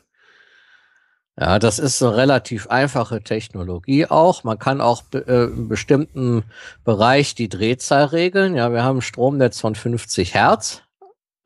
Ja, 1.40 1.58
das 1.58 1.80
ist 1.80 2.01
eine 2.03 2.16
relativ 2.16 2.67
einfache 2.67 3.24
Technologie 3.24 4.06
auch. 4.06 4.44
Man 4.44 4.60
kann 4.60 4.82
auch 4.82 5.03
äh, 5.14 5.46
im 5.46 5.67
bestimmten 5.67 6.44
Bereich 6.83 7.33
die 7.33 7.49
Drehzahl 7.49 8.06
regeln. 8.06 8.56
Ja, 8.56 8.72
wir 8.72 8.83
haben 8.83 8.99
ein 8.99 9.01
Stromnetz 9.01 9.60
von 9.60 9.74
50 9.74 10.35
Hertz, 10.35 10.83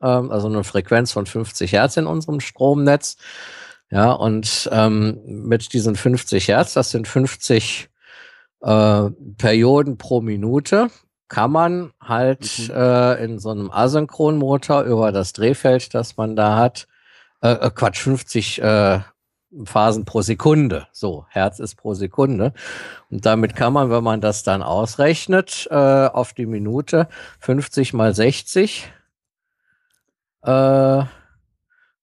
ähm, 0.02 0.30
also 0.30 0.48
eine 0.48 0.62
Frequenz 0.62 1.12
von 1.12 1.24
50 1.24 1.72
Hertz 1.72 1.96
in 1.96 2.06
unserem 2.06 2.40
Stromnetz. 2.40 3.16
Ja, 3.90 4.12
und 4.12 4.68
ähm, 4.70 5.22
mit 5.24 5.72
diesen 5.72 5.96
50 5.96 6.48
Hertz, 6.48 6.74
das 6.74 6.90
sind 6.90 7.08
50 7.08 7.88
äh, 8.60 9.10
Perioden 9.38 9.96
pro 9.96 10.20
Minute, 10.20 10.90
kann 11.28 11.50
man 11.50 11.92
halt 11.98 12.68
mhm. 12.68 12.74
äh, 12.74 13.24
in 13.24 13.38
so 13.38 13.50
einem 13.50 13.70
Asynchronmotor 13.70 14.82
über 14.82 15.12
das 15.12 15.32
Drehfeld, 15.32 15.94
das 15.94 16.18
man 16.18 16.36
da 16.36 16.56
hat, 16.56 16.88
äh, 17.40 17.52
äh 17.52 17.70
Quatsch, 17.70 18.00
50 18.00 18.60
äh, 18.60 19.00
Phasen 19.66 20.04
pro 20.04 20.22
Sekunde. 20.22 20.86
So, 20.92 21.26
Herz 21.30 21.58
ist 21.58 21.76
pro 21.76 21.94
Sekunde. 21.94 22.52
Und 23.10 23.26
damit 23.26 23.56
kann 23.56 23.72
man, 23.72 23.90
wenn 23.90 24.04
man 24.04 24.20
das 24.20 24.42
dann 24.42 24.62
ausrechnet, 24.62 25.68
äh, 25.70 25.74
auf 25.74 26.32
die 26.32 26.46
Minute 26.46 27.08
50 27.40 27.94
mal 27.94 28.14
60 28.14 28.92
äh, 30.42 31.02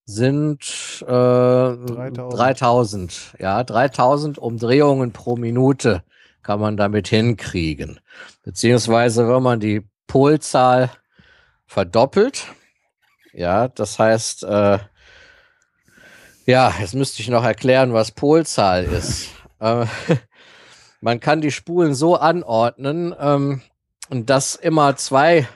sind 0.04 1.02
äh, 1.02 1.06
3000. 1.06 2.16
3000. 2.16 3.34
Ja, 3.38 3.64
3000 3.64 4.38
Umdrehungen 4.38 5.12
pro 5.12 5.36
Minute 5.36 6.02
kann 6.42 6.60
man 6.60 6.76
damit 6.76 7.08
hinkriegen. 7.08 7.98
Beziehungsweise, 8.44 9.28
wenn 9.28 9.42
man 9.42 9.58
die 9.58 9.84
Polzahl 10.06 10.90
verdoppelt, 11.66 12.46
ja, 13.32 13.66
das 13.68 13.98
heißt, 13.98 14.44
äh, 14.44 14.78
ja, 16.46 16.72
jetzt 16.80 16.94
müsste 16.94 17.20
ich 17.20 17.28
noch 17.28 17.44
erklären, 17.44 17.92
was 17.92 18.12
Polzahl 18.12 18.84
ist. 18.84 19.30
äh, 19.60 19.86
man 21.00 21.20
kann 21.20 21.40
die 21.40 21.50
Spulen 21.50 21.94
so 21.94 22.16
anordnen, 22.16 23.14
ähm, 23.18 23.62
dass 24.10 24.54
immer 24.54 24.96
zwei, 24.96 25.48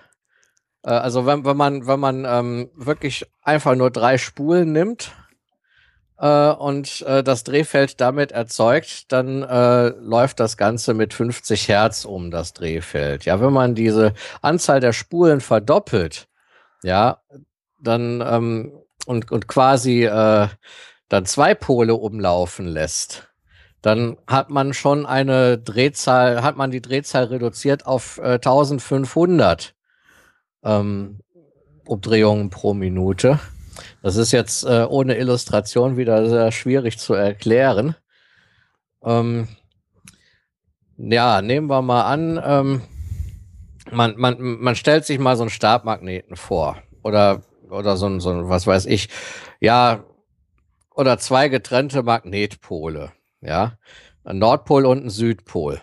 äh, 0.82 0.90
also 0.90 1.26
wenn, 1.26 1.44
wenn 1.44 1.56
man, 1.56 1.86
wenn 1.86 2.00
man 2.00 2.24
ähm, 2.26 2.70
wirklich 2.74 3.24
einfach 3.42 3.76
nur 3.76 3.92
drei 3.92 4.18
Spulen 4.18 4.72
nimmt 4.72 5.12
äh, 6.18 6.50
und 6.50 7.02
äh, 7.02 7.22
das 7.22 7.44
Drehfeld 7.44 8.00
damit 8.00 8.32
erzeugt, 8.32 9.12
dann 9.12 9.40
läuft 9.40 10.40
das 10.40 10.56
Ganze 10.56 10.92
mit 10.92 11.14
50 11.14 11.68
Hertz 11.68 12.04
um 12.04 12.32
das 12.32 12.52
Drehfeld. 12.52 13.24
Ja, 13.24 13.40
wenn 13.40 13.52
man 13.52 13.76
diese 13.76 14.12
Anzahl 14.42 14.80
der 14.80 14.92
Spulen 14.92 15.40
verdoppelt, 15.40 16.26
ja, 16.82 17.20
dann 17.80 18.20
ähm, 18.26 18.79
und, 19.06 19.30
und 19.30 19.48
quasi 19.48 20.04
äh, 20.04 20.48
dann 21.08 21.26
zwei 21.26 21.54
Pole 21.54 21.94
umlaufen 21.94 22.66
lässt, 22.66 23.28
dann 23.82 24.16
hat 24.26 24.50
man 24.50 24.74
schon 24.74 25.06
eine 25.06 25.58
Drehzahl, 25.58 26.42
hat 26.42 26.56
man 26.56 26.70
die 26.70 26.82
Drehzahl 26.82 27.24
reduziert 27.24 27.86
auf 27.86 28.18
äh, 28.18 28.34
1500 28.34 29.74
ähm, 30.62 31.20
Umdrehungen 31.86 32.50
pro 32.50 32.74
Minute. 32.74 33.40
Das 34.02 34.16
ist 34.16 34.32
jetzt 34.32 34.64
äh, 34.64 34.86
ohne 34.88 35.16
Illustration 35.16 35.96
wieder 35.96 36.28
sehr 36.28 36.52
schwierig 36.52 36.98
zu 36.98 37.14
erklären. 37.14 37.96
Ähm, 39.02 39.48
ja, 40.98 41.40
nehmen 41.40 41.68
wir 41.68 41.80
mal 41.80 42.02
an, 42.02 42.40
ähm, 42.44 42.82
man, 43.90 44.14
man, 44.18 44.36
man 44.38 44.76
stellt 44.76 45.06
sich 45.06 45.18
mal 45.18 45.36
so 45.36 45.44
einen 45.44 45.50
Stabmagneten 45.50 46.36
vor 46.36 46.76
oder 47.02 47.42
oder 47.70 47.96
so 47.96 48.06
ein, 48.06 48.20
so 48.20 48.30
ein, 48.30 48.48
was 48.48 48.66
weiß 48.66 48.86
ich, 48.86 49.08
ja, 49.60 50.04
oder 50.94 51.18
zwei 51.18 51.48
getrennte 51.48 52.02
Magnetpole, 52.02 53.12
ja, 53.40 53.78
ein 54.24 54.38
Nordpol 54.38 54.86
und 54.86 55.04
ein 55.04 55.10
Südpol. 55.10 55.80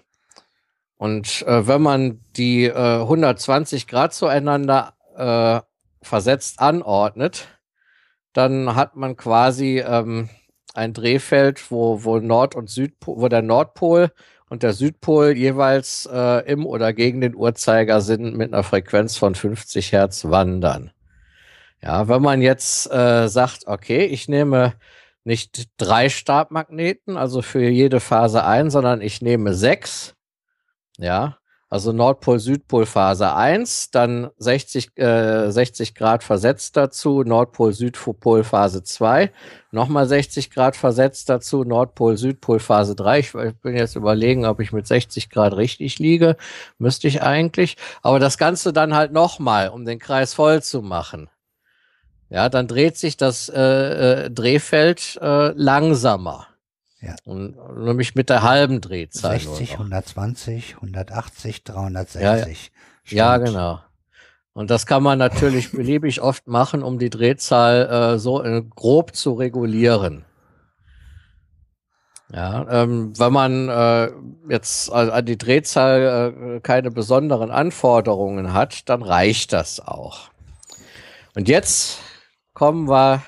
Und 0.97 1.43
äh, 1.47 1.67
wenn 1.67 1.81
man 1.81 2.21
die 2.35 2.65
äh, 2.65 3.01
120 3.01 3.87
Grad 3.87 4.13
zueinander 4.13 4.93
äh, 5.15 5.61
versetzt 6.01 6.59
anordnet, 6.59 7.47
dann 8.33 8.75
hat 8.75 8.95
man 8.95 9.15
quasi 9.15 9.79
ähm, 9.79 10.29
ein 10.73 10.93
Drehfeld, 10.93 11.71
wo, 11.71 12.03
wo 12.03 12.19
Nord- 12.19 12.55
und 12.55 12.69
Südpol, 12.69 13.17
wo 13.17 13.27
der 13.27 13.41
Nordpol 13.41 14.11
und 14.49 14.63
der 14.63 14.73
Südpol 14.73 15.35
jeweils 15.35 16.07
äh, 16.11 16.45
im 16.51 16.65
oder 16.65 16.93
gegen 16.93 17.21
den 17.21 17.35
Uhrzeigersinn 17.35 18.35
mit 18.35 18.53
einer 18.53 18.63
Frequenz 18.63 19.17
von 19.17 19.35
50 19.35 19.91
Hertz 19.91 20.25
wandern. 20.25 20.91
Ja, 21.81 22.07
wenn 22.07 22.21
man 22.21 22.41
jetzt 22.41 22.91
äh, 22.91 23.27
sagt, 23.27 23.67
okay, 23.67 24.05
ich 24.05 24.27
nehme 24.27 24.73
nicht 25.23 25.69
drei 25.77 26.09
Stabmagneten, 26.09 27.17
also 27.17 27.41
für 27.41 27.67
jede 27.67 27.99
Phase 27.99 28.43
ein, 28.45 28.69
sondern 28.69 29.01
ich 29.01 29.21
nehme 29.21 29.53
sechs. 29.53 30.15
Ja, 30.97 31.37
also 31.69 31.91
Nordpol, 31.91 32.39
Südpol 32.39 32.85
Phase 32.85 33.35
1, 33.35 33.91
dann 33.91 34.29
60, 34.37 34.97
äh, 34.97 35.51
60 35.51 35.95
Grad 35.95 36.23
versetzt 36.23 36.77
dazu, 36.77 37.23
Nordpol, 37.23 37.73
Südpol 37.73 38.45
Phase 38.45 38.83
2, 38.83 39.31
nochmal 39.71 40.07
60 40.07 40.49
Grad 40.49 40.77
versetzt 40.77 41.27
dazu, 41.27 41.65
Nordpol, 41.65 42.15
Südpol 42.15 42.59
Phase 42.59 42.95
3. 42.95 43.19
Ich, 43.19 43.35
ich 43.35 43.53
bin 43.61 43.75
jetzt 43.75 43.97
überlegen, 43.97 44.45
ob 44.45 44.61
ich 44.61 44.71
mit 44.71 44.87
60 44.87 45.29
Grad 45.29 45.57
richtig 45.57 45.99
liege. 45.99 46.37
Müsste 46.77 47.09
ich 47.09 47.21
eigentlich. 47.21 47.75
Aber 48.01 48.19
das 48.19 48.37
Ganze 48.37 48.71
dann 48.71 48.95
halt 48.95 49.11
nochmal, 49.11 49.67
um 49.67 49.83
den 49.83 49.99
Kreis 49.99 50.33
voll 50.33 50.63
zu 50.63 50.81
machen. 50.81 51.29
Ja, 52.29 52.49
dann 52.49 52.67
dreht 52.67 52.97
sich 52.97 53.15
das 53.17 53.49
äh, 53.49 54.25
äh, 54.25 54.29
Drehfeld 54.29 55.17
äh, 55.21 55.49
langsamer. 55.53 56.47
Ja. 57.01 57.15
Und, 57.25 57.55
nämlich 57.77 58.15
mit 58.15 58.29
der 58.29 58.43
halben 58.43 58.81
Drehzahl. 58.81 59.39
60, 59.39 59.73
120, 59.73 60.75
180, 60.75 61.63
360. 61.63 62.71
Ja, 63.09 63.15
ja. 63.15 63.37
ja, 63.37 63.37
genau. 63.37 63.79
Und 64.53 64.71
das 64.71 64.85
kann 64.87 65.03
man 65.03 65.19
natürlich 65.19 65.71
beliebig 65.73 66.21
oft 66.21 66.47
machen, 66.47 66.83
um 66.83 66.99
die 66.99 67.09
Drehzahl 67.09 68.15
äh, 68.15 68.19
so 68.19 68.43
äh, 68.43 68.63
grob 68.75 69.15
zu 69.15 69.33
regulieren. 69.33 70.25
Ja, 72.33 72.65
ähm, 72.83 73.17
wenn 73.17 73.31
man 73.31 73.69
äh, 73.69 74.11
jetzt 74.49 74.91
an 74.91 75.25
die 75.25 75.37
Drehzahl 75.37 76.33
äh, 76.57 76.59
keine 76.59 76.91
besonderen 76.91 77.51
Anforderungen 77.51 78.51
hat, 78.51 78.89
dann 78.89 79.01
reicht 79.01 79.53
das 79.53 79.79
auch. 79.79 80.29
Und 81.35 81.47
jetzt 81.47 81.99
kommen 82.57 82.89
wir 82.89 83.21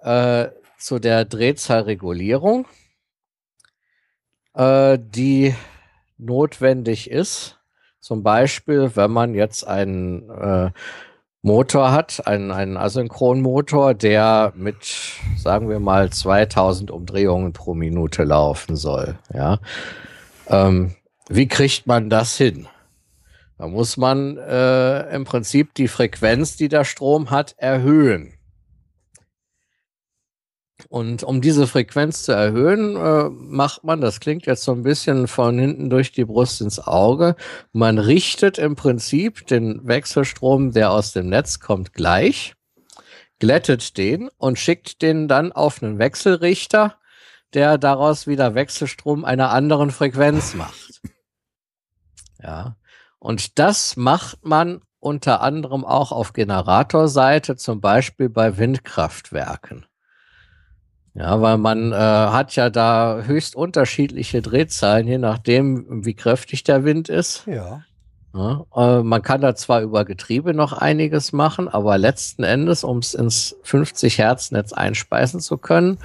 äh, 0.00 0.48
zu 0.76 0.98
der 0.98 1.24
Drehzahlregulierung, 1.24 2.66
äh, 4.54 4.98
die 5.00 5.54
notwendig 6.18 7.12
ist. 7.12 7.60
Zum 8.00 8.24
Beispiel, 8.24 8.96
wenn 8.96 9.12
man 9.12 9.34
jetzt 9.34 9.68
einen 9.68 10.28
äh, 10.30 10.72
Motor 11.42 11.92
hat, 11.92 12.26
einen, 12.26 12.50
einen 12.50 12.76
Asynchronmotor, 12.76 13.94
der 13.94 14.52
mit, 14.56 14.84
sagen 15.36 15.68
wir 15.68 15.78
mal, 15.78 16.10
2000 16.10 16.90
Umdrehungen 16.90 17.52
pro 17.52 17.74
Minute 17.74 18.24
laufen 18.24 18.74
soll. 18.74 19.16
Ja. 19.32 19.60
Ähm, 20.48 20.96
wie 21.28 21.46
kriegt 21.46 21.86
man 21.86 22.10
das 22.10 22.36
hin? 22.36 22.66
Da 23.56 23.68
muss 23.68 23.96
man 23.96 24.36
äh, 24.36 25.14
im 25.14 25.24
Prinzip 25.24 25.74
die 25.74 25.88
Frequenz, 25.88 26.56
die 26.56 26.68
der 26.68 26.84
Strom 26.84 27.30
hat, 27.30 27.54
erhöhen. 27.56 28.34
Und 30.88 31.22
um 31.22 31.40
diese 31.40 31.66
Frequenz 31.66 32.24
zu 32.24 32.32
erhöhen, 32.32 32.96
äh, 32.96 33.30
macht 33.30 33.84
man, 33.84 34.00
das 34.00 34.20
klingt 34.20 34.46
jetzt 34.46 34.64
so 34.64 34.72
ein 34.72 34.82
bisschen 34.82 35.28
von 35.28 35.58
hinten 35.58 35.88
durch 35.88 36.12
die 36.12 36.24
Brust 36.24 36.60
ins 36.60 36.80
Auge, 36.80 37.36
man 37.72 37.98
richtet 37.98 38.58
im 38.58 38.74
Prinzip 38.74 39.46
den 39.46 39.86
Wechselstrom, 39.86 40.72
der 40.72 40.90
aus 40.90 41.12
dem 41.12 41.28
Netz 41.28 41.60
kommt, 41.60 41.94
gleich, 41.94 42.54
glättet 43.38 43.96
den 43.96 44.28
und 44.36 44.58
schickt 44.58 45.00
den 45.00 45.28
dann 45.28 45.52
auf 45.52 45.82
einen 45.82 45.98
Wechselrichter, 45.98 46.98
der 47.54 47.78
daraus 47.78 48.26
wieder 48.26 48.54
Wechselstrom 48.54 49.24
einer 49.24 49.50
anderen 49.50 49.90
Frequenz 49.90 50.54
macht. 50.54 51.00
Ja. 52.42 52.76
Und 53.24 53.58
das 53.58 53.96
macht 53.96 54.44
man 54.44 54.82
unter 55.00 55.40
anderem 55.40 55.82
auch 55.82 56.12
auf 56.12 56.34
Generatorseite, 56.34 57.56
zum 57.56 57.80
Beispiel 57.80 58.28
bei 58.28 58.58
Windkraftwerken. 58.58 59.86
Ja, 61.14 61.40
weil 61.40 61.56
man 61.56 61.92
äh, 61.92 61.96
hat 61.96 62.54
ja 62.54 62.68
da 62.68 63.22
höchst 63.24 63.56
unterschiedliche 63.56 64.42
Drehzahlen, 64.42 65.06
je 65.06 65.16
nachdem, 65.16 66.04
wie 66.04 66.12
kräftig 66.12 66.64
der 66.64 66.84
Wind 66.84 67.08
ist. 67.08 67.46
Ja. 67.46 67.82
Ja, 68.34 68.66
äh, 68.76 69.02
man 69.02 69.22
kann 69.22 69.40
da 69.40 69.54
zwar 69.54 69.80
über 69.80 70.04
Getriebe 70.04 70.52
noch 70.52 70.74
einiges 70.74 71.32
machen, 71.32 71.66
aber 71.68 71.96
letzten 71.96 72.42
Endes, 72.42 72.84
um 72.84 72.98
es 72.98 73.14
ins 73.14 73.56
50 73.62 74.18
Hertz 74.18 74.50
Netz 74.50 74.74
einspeisen 74.74 75.40
zu 75.40 75.56
können, 75.56 75.96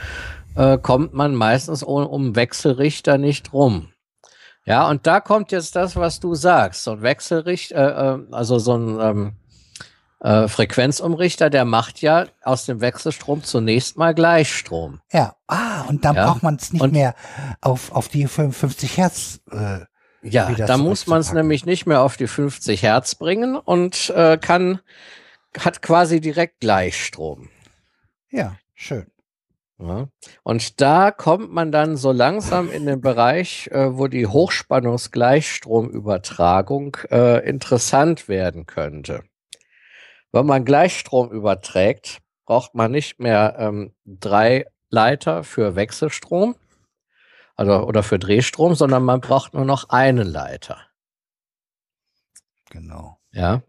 äh, 0.56 0.78
kommt 0.78 1.14
man 1.14 1.36
meistens 1.36 1.84
um, 1.84 2.06
um 2.06 2.38
Wechselrichter 2.38 3.18
nicht 3.18 3.52
rum. 3.52 3.90
Ja, 4.70 4.88
und 4.88 5.08
da 5.08 5.20
kommt 5.20 5.52
jetzt 5.52 5.76
das, 5.76 5.96
was 5.96 6.20
du 6.20 6.36
sagst. 6.36 6.84
So 6.84 6.92
ein 6.92 7.02
Wechselrichter, 7.02 7.76
äh, 7.76 8.16
äh, 8.22 8.34
also 8.36 8.60
so 8.60 8.78
ein 8.78 9.00
ähm, 9.00 9.34
äh, 10.22 10.48
Frequenzumrichter, 10.48 11.50
der 11.50 11.66
macht 11.66 12.02
ja 12.02 12.28
aus 12.44 12.66
dem 12.66 12.80
Wechselstrom 12.80 13.44
zunächst 13.44 13.98
mal 13.98 14.14
Gleichstrom. 14.14 15.02
Ja, 15.12 15.36
ah, 15.48 15.82
und 15.88 16.06
dann 16.06 16.16
Ja. 16.16 16.28
braucht 16.28 16.44
man 16.44 16.56
es 16.56 16.72
nicht 16.72 16.82
Und- 16.84 16.94
mehr 16.94 17.16
auf, 17.62 17.92
auf 17.92 18.10
die 18.10 18.28
55 18.28 18.98
Hertz. 18.98 19.42
Äh, 19.52 19.80
Ja, 20.22 20.52
da 20.52 20.76
muss 20.78 21.08
man 21.08 21.22
es 21.22 21.32
nämlich 21.34 21.66
nicht 21.66 21.86
mehr 21.88 22.02
auf 22.02 22.18
die 22.18 22.28
50 22.28 22.84
Hertz 22.84 23.16
bringen 23.16 23.56
und 23.56 24.10
äh, 24.12 24.38
kann, 24.38 24.82
hat 25.58 25.82
quasi 25.82 26.20
direkt 26.22 26.60
Gleichstrom. 26.60 27.50
ja, 28.30 28.56
schön. 28.76 29.08
Ja. 29.80 30.10
Und 30.44 30.82
da 30.82 31.12
kommt 31.12 31.54
man 31.54 31.72
dann 31.72 31.96
so 31.96 32.12
langsam 32.12 32.70
in 32.70 32.86
den 32.86 33.00
Bereich, 33.00 33.70
äh, 33.72 33.98
wo 33.98 34.08
die 34.08 34.28
Hochspannungsgleichstromübertragung 34.28 36.98
äh, 37.10 37.48
interessant 37.48 38.28
werden 38.28 38.66
könnte. 38.66 39.24
Wenn 40.32 40.46
man 40.46 40.66
Gleichstrom 40.66 41.32
überträgt, 41.32 42.20
braucht 42.46 42.76
man 42.76 42.92
nicht 42.92 43.20
mehr 43.20 43.56
ähm, 43.58 43.94
drei 44.06 44.66
Leiter 44.90 45.44
für 45.44 45.76
Wechselstrom 45.76 46.56
also, 47.56 47.84
oder 47.86 48.04
für 48.04 48.20
Drehstrom, 48.20 48.76
sondern 48.76 49.04
man 49.04 49.22
braucht 49.22 49.54
nur 49.54 49.66
noch 49.66 49.90
einen 49.90 50.28
Leiter. 50.28 50.78
Genau. 52.70 53.18
Ja. 53.32 53.64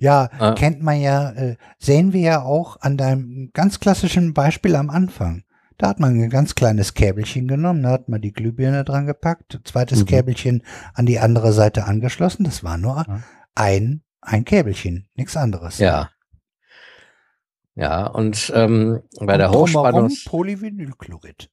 Ja, 0.00 0.28
Ah. 0.38 0.54
kennt 0.54 0.82
man 0.82 1.00
ja, 1.00 1.30
äh, 1.30 1.56
sehen 1.78 2.12
wir 2.12 2.20
ja 2.20 2.42
auch 2.42 2.80
an 2.80 2.96
deinem 2.96 3.50
ganz 3.54 3.80
klassischen 3.80 4.34
Beispiel 4.34 4.74
am 4.74 4.90
Anfang. 4.90 5.44
Da 5.78 5.88
hat 5.88 6.00
man 6.00 6.20
ein 6.20 6.28
ganz 6.30 6.54
kleines 6.56 6.94
Käbelchen 6.94 7.46
genommen, 7.48 7.84
da 7.84 7.90
hat 7.90 8.08
man 8.08 8.20
die 8.20 8.32
Glühbirne 8.32 8.84
dran 8.84 9.06
gepackt, 9.06 9.60
zweites 9.64 10.00
Mhm. 10.00 10.06
Käbelchen 10.06 10.62
an 10.94 11.06
die 11.06 11.20
andere 11.20 11.52
Seite 11.52 11.84
angeschlossen. 11.84 12.44
Das 12.44 12.64
war 12.64 12.76
nur 12.78 13.04
Ja. 13.06 13.22
ein, 13.54 14.02
ein 14.20 14.44
Käbelchen, 14.44 15.08
nichts 15.14 15.36
anderes. 15.36 15.78
Ja. 15.78 16.10
Ja, 17.76 18.06
und 18.08 18.52
ähm, 18.56 19.02
bei 19.20 19.34
Und 19.34 19.38
der 19.38 19.48
drumherum 19.48 19.60
Hochspannungs... 19.62 20.24
Polyvinylchlorid. 20.24 21.48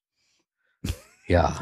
Ja, 1.28 1.56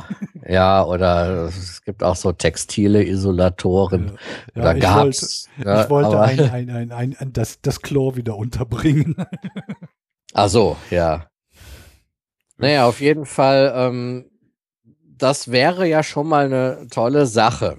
ja, 0.45 0.83
oder 0.83 1.45
es 1.45 1.81
gibt 1.83 2.03
auch 2.03 2.17
so 2.17 2.33
textile 2.33 3.01
Isolatoren. 3.05 4.17
Ja, 4.55 4.61
oder 4.61 4.75
ich 4.75 4.81
gab's. 4.81 5.49
ja, 5.63 5.83
Ich 5.83 5.89
wollte 5.89 6.19
ein, 6.19 6.39
ein, 6.49 6.91
ein, 6.91 7.15
ein, 7.15 7.33
das, 7.33 7.61
das 7.61 7.81
Chlor 7.81 8.17
wieder 8.17 8.35
unterbringen. 8.35 9.15
Ach 10.33 10.49
so, 10.49 10.75
ja. 10.89 11.27
Naja, 12.57 12.85
auf 12.85 13.01
jeden 13.01 13.25
Fall, 13.25 13.73
ähm, 13.75 14.29
das 15.17 15.51
wäre 15.51 15.87
ja 15.87 16.03
schon 16.03 16.27
mal 16.27 16.45
eine 16.45 16.87
tolle 16.89 17.25
Sache. 17.25 17.77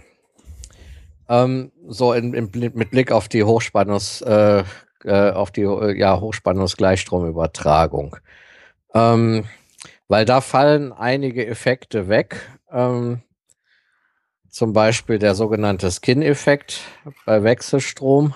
Ähm, 1.29 1.73
so 1.89 2.13
in, 2.13 2.35
in, 2.35 2.51
mit 2.75 2.91
Blick 2.91 3.13
auf 3.13 3.29
die 3.29 3.45
Hochspannungs, 3.45 4.21
äh, 4.23 4.65
äh, 5.05 5.31
auf 5.31 5.51
die 5.51 5.63
ja, 5.63 6.21
Hochspannungsgleichstromübertragung. 6.21 8.17
Ähm, 8.95 9.45
weil 10.09 10.25
da 10.25 10.41
fallen 10.41 10.93
einige 10.93 11.47
Effekte 11.47 12.09
weg. 12.09 12.41
Ähm, 12.71 13.23
zum 14.49 14.73
Beispiel 14.73 15.19
der 15.19 15.35
sogenannte 15.35 15.91
Skin-Effekt 15.91 16.81
bei 17.27 17.43
Wechselstrom. 17.43 18.35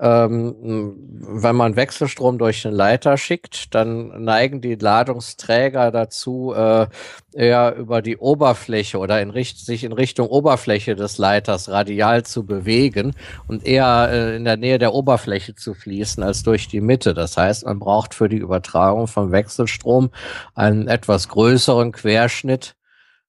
Ähm, 0.00 0.96
wenn 1.20 1.56
man 1.56 1.76
Wechselstrom 1.76 2.38
durch 2.38 2.66
eine 2.66 2.74
Leiter 2.74 3.18
schickt, 3.18 3.74
dann 3.74 4.24
neigen 4.24 4.62
die 4.62 4.76
Ladungsträger 4.76 5.90
dazu, 5.90 6.54
äh, 6.56 6.86
eher 7.34 7.76
über 7.76 8.00
die 8.00 8.16
Oberfläche 8.16 8.96
oder 8.96 9.20
in 9.20 9.30
sich 9.32 9.84
in 9.84 9.92
Richtung 9.92 10.28
Oberfläche 10.28 10.96
des 10.96 11.18
Leiters 11.18 11.68
radial 11.68 12.22
zu 12.24 12.46
bewegen 12.46 13.14
und 13.46 13.66
eher 13.66 14.08
äh, 14.10 14.36
in 14.36 14.44
der 14.44 14.56
Nähe 14.56 14.78
der 14.78 14.94
Oberfläche 14.94 15.54
zu 15.54 15.74
fließen 15.74 16.22
als 16.22 16.42
durch 16.42 16.68
die 16.68 16.80
Mitte. 16.80 17.12
Das 17.12 17.36
heißt, 17.36 17.66
man 17.66 17.78
braucht 17.78 18.14
für 18.14 18.30
die 18.30 18.38
Übertragung 18.38 19.06
von 19.06 19.32
Wechselstrom 19.32 20.10
einen 20.54 20.88
etwas 20.88 21.28
größeren 21.28 21.92
Querschnitt, 21.92 22.74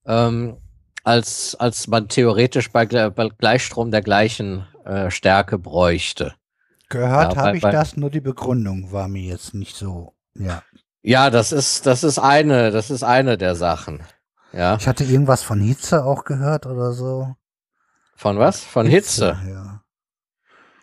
ähm, 0.05 0.55
als, 1.03 1.55
als 1.59 1.87
man 1.87 2.07
theoretisch 2.07 2.71
bei, 2.71 2.85
bei 2.85 3.29
Gleichstrom 3.37 3.91
der 3.91 4.01
gleichen 4.01 4.65
äh, 4.85 5.11
Stärke 5.11 5.59
bräuchte. 5.59 6.33
Gehört 6.91 7.33
Ja, 7.35 7.41
habe 7.41 7.57
ich 7.57 7.63
bei- 7.63 7.71
das, 7.71 7.95
nur 7.95 8.09
die 8.09 8.19
Begründung 8.21 8.91
war 8.91 9.07
mir 9.07 9.23
jetzt 9.23 9.53
nicht 9.53 9.75
so. 9.75 10.13
Ja. 10.35 10.61
Ja, 11.01 11.29
das 11.29 11.51
ist, 11.51 11.85
das 11.87 12.03
ist 12.03 12.19
eine, 12.19 12.69
das 12.71 12.91
ist 12.91 13.03
eine 13.03 13.37
der 13.37 13.55
Sachen. 13.55 14.03
Ja. 14.53 14.75
Ich 14.75 14.87
hatte 14.87 15.05
irgendwas 15.05 15.41
von 15.41 15.59
Hitze 15.61 16.03
auch 16.03 16.25
gehört 16.25 16.65
oder 16.65 16.91
so. 16.91 17.35
Von 18.15 18.37
was? 18.37 18.61
Von 18.63 18.85
Hitze. 18.85 19.39
Ja. 19.47 19.83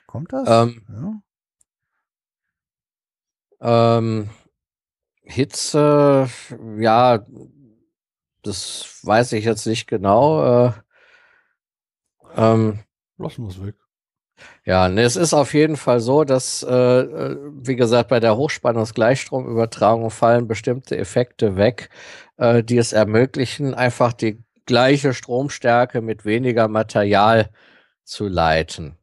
Kommt 0.07 0.33
das? 0.33 0.49
Ähm, 0.49 1.23
ja. 3.61 3.99
Ähm, 3.99 4.31
Hitze, 5.23 6.29
ja, 6.79 7.27
das 8.43 9.01
weiß 9.03 9.33
ich 9.33 9.45
jetzt 9.45 9.67
nicht 9.67 9.87
genau. 9.87 10.69
Äh, 10.69 10.73
ähm, 12.35 12.81
Lassen 13.19 13.43
wir 13.45 13.51
es 13.51 13.63
weg. 13.63 13.75
Ja, 14.69 14.89
ne, 14.91 15.01
es 15.01 15.17
ist 15.17 15.33
auf 15.33 15.55
jeden 15.55 15.79
Fall 15.79 15.99
so, 15.99 16.25
dass, 16.25 16.63
äh, 16.63 16.75
äh, 16.75 17.39
wie 17.55 17.75
gesagt, 17.75 18.11
bei 18.11 18.21
der 18.21 18.37
Hochspannungsgleichstromübertragung 18.37 20.11
fallen 20.11 20.47
bestimmte 20.47 20.99
Effekte 20.99 21.57
weg, 21.57 21.89
äh, 22.37 22.63
die 22.63 22.77
es 22.77 22.93
ermöglichen, 22.93 23.73
einfach 23.73 24.13
die 24.13 24.45
gleiche 24.67 25.15
Stromstärke 25.15 26.03
mit 26.03 26.27
weniger 26.27 26.69
Material 26.69 27.49
zu 28.05 28.29
leiten. 28.29 28.99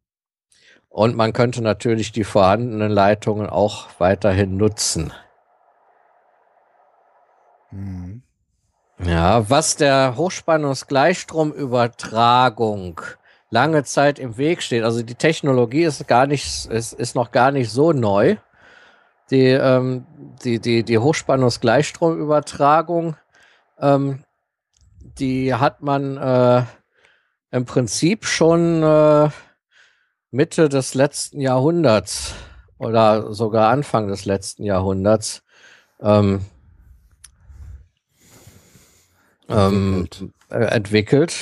Und 0.87 1.15
man 1.15 1.33
könnte 1.33 1.63
natürlich 1.63 2.11
die 2.11 2.25
vorhandenen 2.25 2.91
Leitungen 2.91 3.49
auch 3.49 3.87
weiterhin 3.97 4.57
nutzen. 4.57 5.13
Mhm. 7.71 8.21
Ja, 9.03 9.49
was 9.49 9.77
der 9.77 10.15
Hochspannungsgleichstromübertragung 10.15 13.01
lange 13.49 13.83
Zeit 13.83 14.19
im 14.19 14.37
Weg 14.37 14.61
steht. 14.61 14.83
Also 14.83 15.01
die 15.03 15.15
Technologie 15.15 15.83
ist 15.83 16.07
gar 16.07 16.27
nicht, 16.27 16.67
ist, 16.67 16.93
ist 16.93 17.15
noch 17.15 17.31
gar 17.31 17.51
nicht 17.51 17.71
so 17.71 17.91
neu. 17.93 18.35
Die, 19.31 19.47
ähm, 19.47 20.05
die, 20.43 20.59
die, 20.59 20.83
die 20.83 20.99
Hochspannungsgleichstromübertragung, 20.99 23.15
ähm, 23.79 24.23
die 24.99 25.53
hat 25.53 25.81
man 25.81 26.17
äh, 26.17 26.63
im 27.51 27.65
Prinzip 27.65 28.25
schon 28.25 28.83
äh, 28.83 29.29
Mitte 30.31 30.67
des 30.69 30.93
letzten 30.93 31.41
Jahrhunderts 31.41 32.35
oder 32.77 33.33
sogar 33.33 33.69
Anfang 33.69 34.09
des 34.09 34.25
letzten 34.25 34.63
Jahrhunderts 34.63 35.41
ähm, 36.01 36.41
ähm, 39.47 40.03
Entwickelt. 40.03 40.33
äh, 40.49 40.65
entwickelt. 40.65 41.35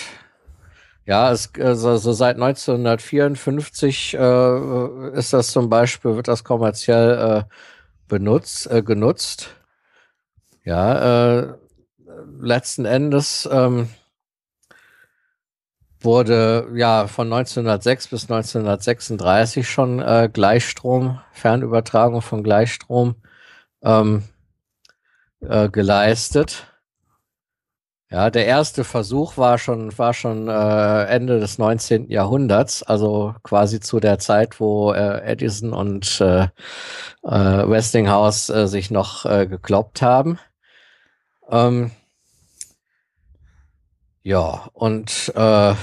Ja, 1.05 1.31
es, 1.31 1.51
also, 1.59 1.97
so 1.97 2.13
seit 2.13 2.35
1954 2.35 4.13
äh, 4.13 5.09
ist 5.17 5.33
das 5.33 5.51
zum 5.51 5.69
Beispiel, 5.69 6.15
wird 6.15 6.29
das 6.29 6.43
kommerziell 6.45 7.43
äh, 7.43 7.53
benutzt, 8.07 8.71
äh, 8.71 8.81
genutzt. 8.81 9.55
Ja, 10.63 11.41
äh, 11.41 11.53
letzten 12.39 12.85
Endes 12.85 13.47
ähm, 13.51 13.89
wurde 15.99 16.69
ja 16.73 17.07
von 17.07 17.31
1906 17.31 18.07
bis 18.07 18.23
1936 18.23 19.69
schon 19.69 19.99
äh, 19.99 20.29
Gleichstrom, 20.31 21.19
Fernübertragung 21.31 22.21
von 22.21 22.43
Gleichstrom 22.43 23.15
ähm, 23.83 24.23
äh, 25.41 25.69
geleistet. 25.69 26.72
Ja, 28.13 28.29
der 28.29 28.45
erste 28.45 28.83
Versuch 28.83 29.37
war 29.37 29.57
schon, 29.57 29.97
war 29.97 30.13
schon 30.13 30.47
äh, 30.47 31.03
Ende 31.05 31.39
des 31.39 31.57
19. 31.57 32.11
Jahrhunderts, 32.11 32.83
also 32.83 33.33
quasi 33.41 33.79
zu 33.79 33.99
der 33.99 34.19
Zeit, 34.19 34.59
wo 34.59 34.93
äh, 34.93 35.23
Edison 35.23 35.73
und 35.73 36.21
äh, 36.21 36.43
äh, 37.23 37.67
Westinghouse 37.67 38.51
äh, 38.51 38.67
sich 38.67 38.91
noch 38.91 39.25
äh, 39.25 39.47
gekloppt 39.47 40.03
haben. 40.03 40.37
Ähm, 41.49 41.89
ja, 44.21 44.69
und 44.73 45.33
äh, 45.35 45.73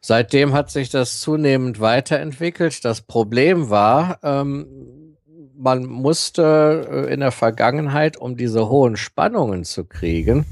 seitdem 0.00 0.54
hat 0.54 0.70
sich 0.70 0.88
das 0.88 1.20
zunehmend 1.20 1.78
weiterentwickelt. 1.78 2.86
Das 2.86 3.02
Problem 3.02 3.68
war, 3.68 4.18
ähm, 4.22 5.14
man 5.54 5.84
musste 5.84 6.88
äh, 6.90 7.12
in 7.12 7.20
der 7.20 7.32
Vergangenheit, 7.32 8.16
um 8.16 8.38
diese 8.38 8.70
hohen 8.70 8.96
Spannungen 8.96 9.64
zu 9.64 9.84
kriegen, 9.84 10.46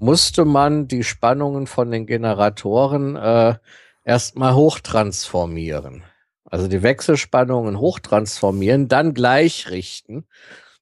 musste 0.00 0.44
man 0.44 0.88
die 0.88 1.04
Spannungen 1.04 1.66
von 1.66 1.90
den 1.90 2.06
Generatoren 2.06 3.16
äh, 3.16 3.54
erstmal 4.04 4.54
hochtransformieren. 4.54 6.02
Also 6.44 6.66
die 6.66 6.82
Wechselspannungen 6.82 7.78
hochtransformieren, 7.78 8.88
dann 8.88 9.14
gleichrichten 9.14 10.26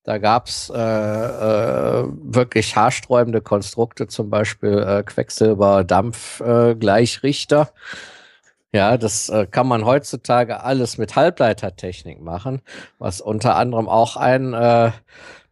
da 0.08 0.16
gab's 0.16 0.70
äh, 0.70 0.78
äh, 0.78 2.04
wirklich 2.08 2.76
haarsträubende 2.76 3.42
Konstrukte, 3.42 4.06
zum 4.06 4.30
Beispiel 4.30 4.78
äh, 4.78 5.02
Quecksilber-Dampf-Gleichrichter. 5.02 7.60
Äh, 7.60 7.66
ja, 8.72 8.98
das 8.98 9.28
äh, 9.30 9.46
kann 9.46 9.66
man 9.66 9.84
heutzutage 9.84 10.62
alles 10.62 10.98
mit 10.98 11.16
Halbleitertechnik 11.16 12.20
machen, 12.20 12.60
was 12.98 13.20
unter 13.20 13.56
anderem 13.56 13.88
auch 13.88 14.16
ein 14.16 14.52
äh, 14.52 14.92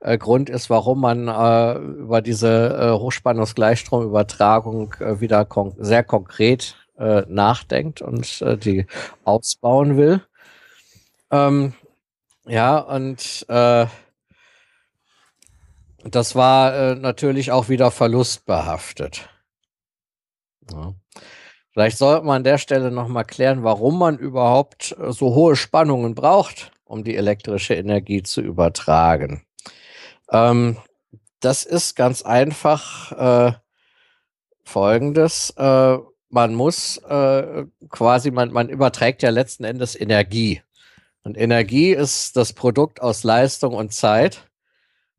äh, 0.00 0.18
Grund 0.18 0.50
ist, 0.50 0.68
warum 0.70 1.00
man 1.00 1.28
äh, 1.28 1.78
über 1.78 2.20
diese 2.20 2.68
äh, 2.68 2.90
Hochspannungsgleichstromübertragung 2.98 4.94
äh, 5.00 5.20
wieder 5.20 5.44
kon 5.44 5.74
sehr 5.78 6.04
konkret 6.04 6.76
nachdenkt 6.98 8.00
und 8.00 8.42
die 8.64 8.86
ausbauen 9.22 9.98
will. 9.98 10.22
Ähm, 11.30 11.74
ja, 12.46 12.78
und 12.78 13.44
das 13.46 13.90
war 16.34 16.94
natürlich 16.94 17.52
auch 17.52 17.68
wieder 17.68 17.90
verlustbehaftet. 17.90 19.28
Ja. 20.72 20.94
Vielleicht 21.76 21.98
sollte 21.98 22.24
man 22.24 22.36
an 22.36 22.44
der 22.44 22.56
Stelle 22.56 22.90
nochmal 22.90 23.26
klären, 23.26 23.62
warum 23.62 23.98
man 23.98 24.16
überhaupt 24.16 24.96
äh, 24.98 25.12
so 25.12 25.34
hohe 25.34 25.56
Spannungen 25.56 26.14
braucht, 26.14 26.72
um 26.86 27.04
die 27.04 27.14
elektrische 27.14 27.74
Energie 27.74 28.22
zu 28.22 28.40
übertragen. 28.40 29.42
Ähm, 30.30 30.78
das 31.40 31.64
ist 31.64 31.94
ganz 31.94 32.22
einfach 32.22 33.12
äh, 33.12 33.52
folgendes. 34.64 35.50
Äh, 35.58 35.98
man 36.30 36.54
muss 36.54 36.96
äh, 36.96 37.66
quasi, 37.90 38.30
man, 38.30 38.52
man 38.52 38.70
überträgt 38.70 39.22
ja 39.22 39.28
letzten 39.28 39.64
Endes 39.64 40.00
Energie. 40.00 40.62
Und 41.24 41.36
Energie 41.36 41.90
ist 41.90 42.38
das 42.38 42.54
Produkt 42.54 43.02
aus 43.02 43.22
Leistung 43.22 43.74
und 43.74 43.92
Zeit. 43.92 44.48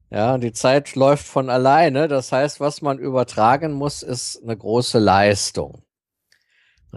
Ja, 0.10 0.40
die 0.40 0.54
Zeit 0.54 0.96
läuft 0.96 1.28
von 1.28 1.52
alleine. 1.52 2.08
Das 2.08 2.32
heißt, 2.32 2.60
was 2.60 2.82
man 2.82 2.98
übertragen 2.98 3.74
muss, 3.74 4.02
ist 4.02 4.42
eine 4.42 4.58
große 4.58 4.98
Leistung. 4.98 5.84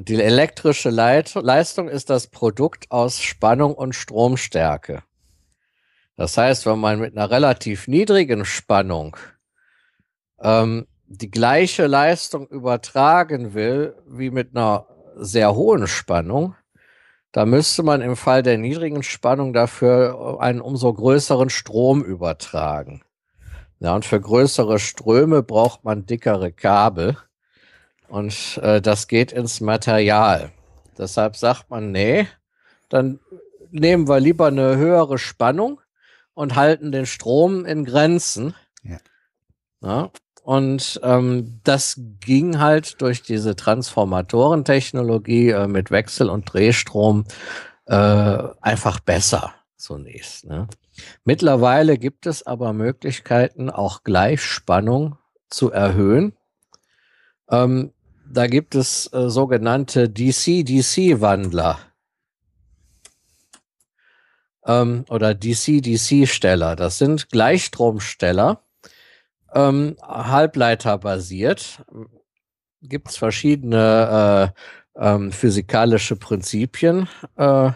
Und 0.01 0.09
die 0.09 0.23
elektrische 0.23 0.89
Leit 0.89 1.35
Leistung 1.35 1.87
ist 1.87 2.09
das 2.09 2.27
Produkt 2.27 2.91
aus 2.91 3.21
Spannung 3.21 3.75
und 3.75 3.95
Stromstärke. 3.95 5.03
Das 6.17 6.39
heißt, 6.39 6.65
wenn 6.65 6.79
man 6.79 7.01
mit 7.01 7.15
einer 7.15 7.31
relativ 7.31 7.87
niedrigen 7.87 8.47
Spannung 8.47 9.19
ähm, 10.41 10.87
die 11.05 11.31
gleiche 11.31 11.87
Leistung 11.87 12.49
übertragen 12.49 13.53
will 13.53 13.95
wie 14.07 14.31
mit 14.31 14.57
einer 14.57 14.87
sehr 15.17 15.55
hohen 15.55 15.87
Spannung, 15.87 16.55
da 17.31 17.45
müsste 17.45 17.83
man 17.83 18.01
im 18.01 18.17
Fall 18.17 18.43
der 18.43 18.57
niedrigen 18.57 19.03
Spannung 19.03 19.53
dafür 19.53 20.39
einen 20.41 20.63
umso 20.63 20.95
größeren 20.95 21.51
Strom 21.51 22.03
übertragen. 22.03 23.03
Ja, 23.81 23.95
und 23.95 24.07
für 24.07 24.19
größere 24.19 24.79
Ströme 24.79 25.43
braucht 25.43 25.85
man 25.85 26.07
dickere 26.07 26.53
Kabel. 26.53 27.19
Und 28.11 28.59
äh, 28.63 28.83
das 28.83 29.09
geht 29.09 29.33
ins 29.33 29.61
Material. 29.61 30.51
Deshalb 30.99 31.37
sagt 31.37 31.71
man, 31.71 31.93
nee, 31.93 32.27
dann 32.89 33.21
nehmen 33.71 34.09
wir 34.09 34.21
lieber 34.21 34.49
eine 34.49 34.77
höhere 34.77 35.17
Spannung 35.17 35.81
und 36.35 36.57
halten 36.57 36.93
den 36.93 37.07
Strom 37.07 37.65
in 37.65 37.85
Grenzen. 37.85 38.55
Ja. 38.83 38.99
ja 39.81 40.11
und 40.43 41.01
ähm, 41.05 41.61
das 41.63 42.01
ging 42.21 42.59
halt 42.59 43.01
durch 43.01 43.23
diese 43.23 43.55
Transformatorentechnologie 43.55 45.51
äh, 45.51 45.69
mit 45.69 45.91
Wechsel- 45.93 46.31
und 46.31 46.53
Drehstrom 46.53 47.25
äh, 47.87 47.95
einfach 48.61 48.99
besser 49.01 49.55
zunächst. 49.77 50.47
Ne? 50.47 50.67
Mittlerweile 51.25 51.99
gibt 51.99 52.27
es 52.27 52.45
aber 52.45 52.73
Möglichkeiten, 52.73 53.71
auch 53.71 54.03
Gleichspannung 54.03 55.17
zu 55.49 55.71
erhöhen. 55.71 56.33
Ähm, 57.51 57.93
da 58.31 58.47
gibt 58.47 58.75
es 58.75 59.13
äh, 59.13 59.29
sogenannte 59.29 60.09
DC-DC-Wandler 60.09 61.79
ähm, 64.65 65.05
oder 65.09 65.35
DC-DC-Steller. 65.35 66.77
Das 66.77 66.99
sind 66.99 67.31
Gleichstromsteller 67.31 68.63
ähm, 69.53 69.97
Halbleiterbasiert. 70.03 71.85
Gibt 72.83 73.11
es 73.11 73.17
verschiedene 73.17 74.53
äh, 74.97 75.13
ähm, 75.13 75.33
physikalische 75.33 76.17
Prinzipien. 76.17 77.09
Äh, 77.37 77.73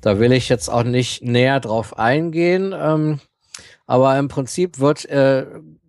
da 0.00 0.18
will 0.18 0.32
ich 0.32 0.48
jetzt 0.48 0.68
auch 0.68 0.82
nicht 0.82 1.22
näher 1.22 1.60
drauf 1.60 1.98
eingehen. 1.98 2.74
Ähm, 2.76 3.20
aber 3.86 4.18
im 4.18 4.26
Prinzip 4.28 4.80
wird 4.80 5.06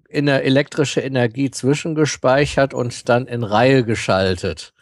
in 0.10 0.26
der 0.26 0.46
elektrische 0.46 1.02
Energie 1.02 1.52
zwischengespeichert 1.52 2.74
und 2.74 3.10
dann 3.10 3.28
in 3.28 3.44
Reihe 3.44 3.84
geschaltet. 3.84 4.74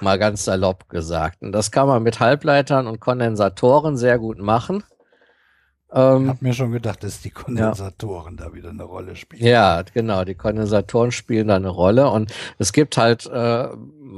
Mal 0.00 0.18
ganz 0.18 0.44
salopp 0.44 0.88
gesagt. 0.88 1.42
Und 1.42 1.52
das 1.52 1.70
kann 1.70 1.88
man 1.88 2.02
mit 2.02 2.20
Halbleitern 2.20 2.86
und 2.86 3.00
Kondensatoren 3.00 3.96
sehr 3.96 4.18
gut 4.18 4.38
machen. 4.38 4.84
Ähm, 5.92 6.24
ich 6.24 6.28
habe 6.28 6.38
mir 6.40 6.52
schon 6.52 6.72
gedacht, 6.72 7.02
dass 7.02 7.22
die 7.22 7.30
Kondensatoren 7.30 8.36
ja. 8.38 8.46
da 8.46 8.54
wieder 8.54 8.70
eine 8.70 8.82
Rolle 8.82 9.16
spielen. 9.16 9.42
Ja, 9.42 9.82
genau, 9.94 10.24
die 10.24 10.34
Kondensatoren 10.34 11.12
spielen 11.12 11.48
da 11.48 11.56
eine 11.56 11.68
Rolle 11.68 12.10
und 12.10 12.32
es 12.58 12.72
gibt 12.72 12.96
halt 12.98 13.26
äh, 13.26 13.68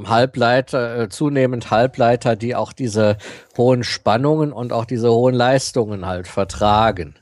Halbleiter, 0.04 0.98
äh, 0.98 1.08
zunehmend 1.08 1.70
Halbleiter, 1.70 2.36
die 2.36 2.56
auch 2.56 2.72
diese 2.72 3.18
hohen 3.56 3.84
Spannungen 3.84 4.52
und 4.52 4.72
auch 4.72 4.86
diese 4.86 5.12
hohen 5.12 5.34
Leistungen 5.34 6.06
halt 6.06 6.26
vertragen. 6.26 7.14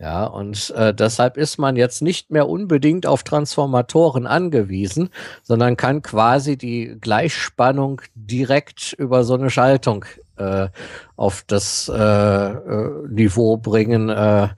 Ja, 0.00 0.24
und 0.24 0.70
äh, 0.70 0.94
deshalb 0.94 1.36
ist 1.36 1.58
man 1.58 1.76
jetzt 1.76 2.00
nicht 2.00 2.30
mehr 2.30 2.48
unbedingt 2.48 3.06
auf 3.06 3.22
Transformatoren 3.22 4.26
angewiesen, 4.26 5.10
sondern 5.42 5.76
kann 5.76 6.00
quasi 6.00 6.56
die 6.56 6.96
Gleichspannung 6.98 8.00
direkt 8.14 8.94
über 8.94 9.24
so 9.24 9.34
eine 9.34 9.50
Schaltung 9.50 10.06
äh, 10.38 10.68
auf 11.16 11.44
das 11.46 11.92
äh, 11.94 11.94
äh, 11.94 13.08
Niveau 13.08 13.58
bringen, 13.58 14.08
äh, 14.08 14.48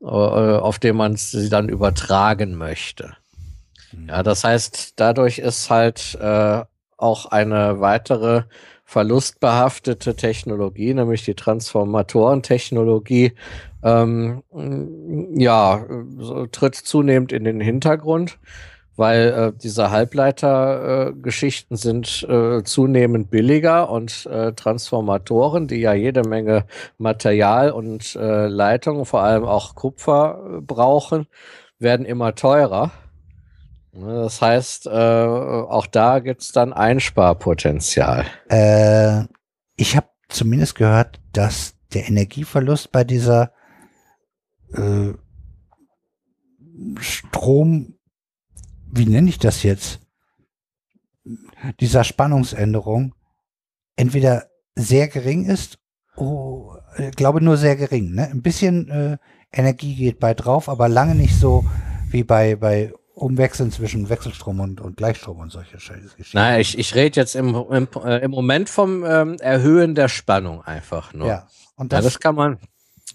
äh, 0.00 0.06
auf 0.06 0.78
dem 0.78 0.96
man 0.96 1.16
sie 1.16 1.50
dann 1.50 1.68
übertragen 1.68 2.54
möchte. 2.54 3.12
Mhm. 3.92 4.08
Ja, 4.08 4.22
das 4.22 4.42
heißt, 4.42 4.94
dadurch 4.96 5.38
ist 5.38 5.68
halt 5.68 6.16
äh, 6.18 6.64
auch 6.96 7.26
eine 7.26 7.80
weitere 7.80 8.44
verlustbehaftete 8.88 10.16
Technologie, 10.16 10.94
nämlich 10.94 11.22
die 11.26 11.34
Transformatorentechnologie, 11.34 13.34
ähm, 13.82 14.42
ja, 15.36 15.84
so 16.18 16.46
tritt 16.46 16.74
zunehmend 16.74 17.32
in 17.32 17.44
den 17.44 17.60
Hintergrund 17.60 18.38
weil 18.98 19.28
äh, 19.28 19.52
diese 19.56 19.92
Halbleitergeschichten 19.92 21.76
äh, 21.76 21.80
sind 21.80 22.26
äh, 22.28 22.64
zunehmend 22.64 23.30
billiger 23.30 23.90
und 23.90 24.26
äh, 24.26 24.52
Transformatoren, 24.54 25.68
die 25.68 25.76
ja 25.76 25.94
jede 25.94 26.28
Menge 26.28 26.64
Material 26.98 27.70
und 27.70 28.16
äh, 28.16 28.48
Leitungen, 28.48 29.04
vor 29.04 29.22
allem 29.22 29.44
auch 29.44 29.76
Kupfer 29.76 30.40
äh, 30.44 30.60
brauchen, 30.60 31.28
werden 31.78 32.04
immer 32.04 32.34
teurer. 32.34 32.90
Das 33.92 34.42
heißt, 34.42 34.86
auch 34.88 35.86
da 35.86 36.18
gibt 36.20 36.42
es 36.42 36.52
dann 36.52 36.72
Einsparpotenzial. 36.72 38.26
Ich 39.76 39.96
habe 39.96 40.06
zumindest 40.28 40.76
gehört, 40.76 41.18
dass 41.32 41.74
der 41.94 42.06
Energieverlust 42.06 42.92
bei 42.92 43.02
dieser 43.02 43.50
äh, 44.72 45.14
Strom, 47.00 47.94
wie 48.90 49.06
nenne 49.06 49.28
ich 49.28 49.38
das 49.38 49.62
jetzt? 49.62 50.00
Dieser 51.80 52.04
Spannungsänderung 52.04 53.14
entweder 53.96 54.46
sehr 54.74 55.08
gering 55.08 55.44
ist, 55.44 55.78
oh, 56.16 56.74
ich 56.96 57.16
glaube 57.16 57.40
nur 57.40 57.56
sehr 57.56 57.76
gering. 57.76 58.14
Ne? 58.14 58.28
Ein 58.30 58.42
bisschen 58.42 58.88
äh, 58.88 59.18
Energie 59.52 59.94
geht 59.94 60.20
bei 60.20 60.34
drauf, 60.34 60.68
aber 60.68 60.88
lange 60.88 61.14
nicht 61.14 61.34
so 61.34 61.64
wie 62.10 62.22
bei, 62.22 62.56
bei 62.56 62.92
Umwechseln 63.14 63.72
zwischen 63.72 64.08
Wechselstrom 64.08 64.60
und, 64.60 64.80
und 64.80 64.96
Gleichstrom 64.96 65.40
und 65.40 65.50
solche 65.50 65.76
Geschichten. 65.76 66.36
Nein, 66.38 66.60
ich, 66.60 66.78
ich 66.78 66.94
rede 66.94 67.20
jetzt 67.20 67.34
im, 67.34 67.54
im, 67.54 67.88
äh, 68.04 68.18
im 68.18 68.30
Moment 68.30 68.68
vom 68.68 69.04
ähm, 69.04 69.36
Erhöhen 69.40 69.94
der 69.94 70.08
Spannung 70.08 70.62
einfach 70.62 71.12
nur. 71.12 71.26
Ja, 71.26 71.48
und 71.76 71.92
Ja, 71.92 71.98
das, 71.98 72.14
das 72.14 72.20
kann 72.20 72.36
man 72.36 72.58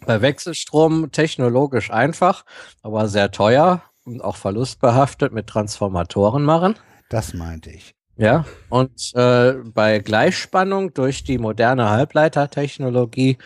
bei 0.06 0.22
Wechselstrom 0.22 1.12
technologisch 1.12 1.92
einfach, 1.92 2.46
aber 2.82 3.08
sehr 3.08 3.32
teuer 3.32 3.82
und 4.06 4.24
auch 4.24 4.36
verlustbehaftet 4.36 5.34
mit 5.34 5.48
Transformatoren 5.48 6.44
machen. 6.44 6.76
das 7.10 7.34
meinte 7.34 7.70
ich. 7.70 7.96
Ja, 8.16 8.46
und 8.70 9.12
äh, 9.16 9.54
bei 9.74 9.98
Gleichspannung 10.00 10.94
durch 10.94 11.24
die 11.24 11.40
moderne 11.40 11.90
Halbleitertechnologie 11.90 13.40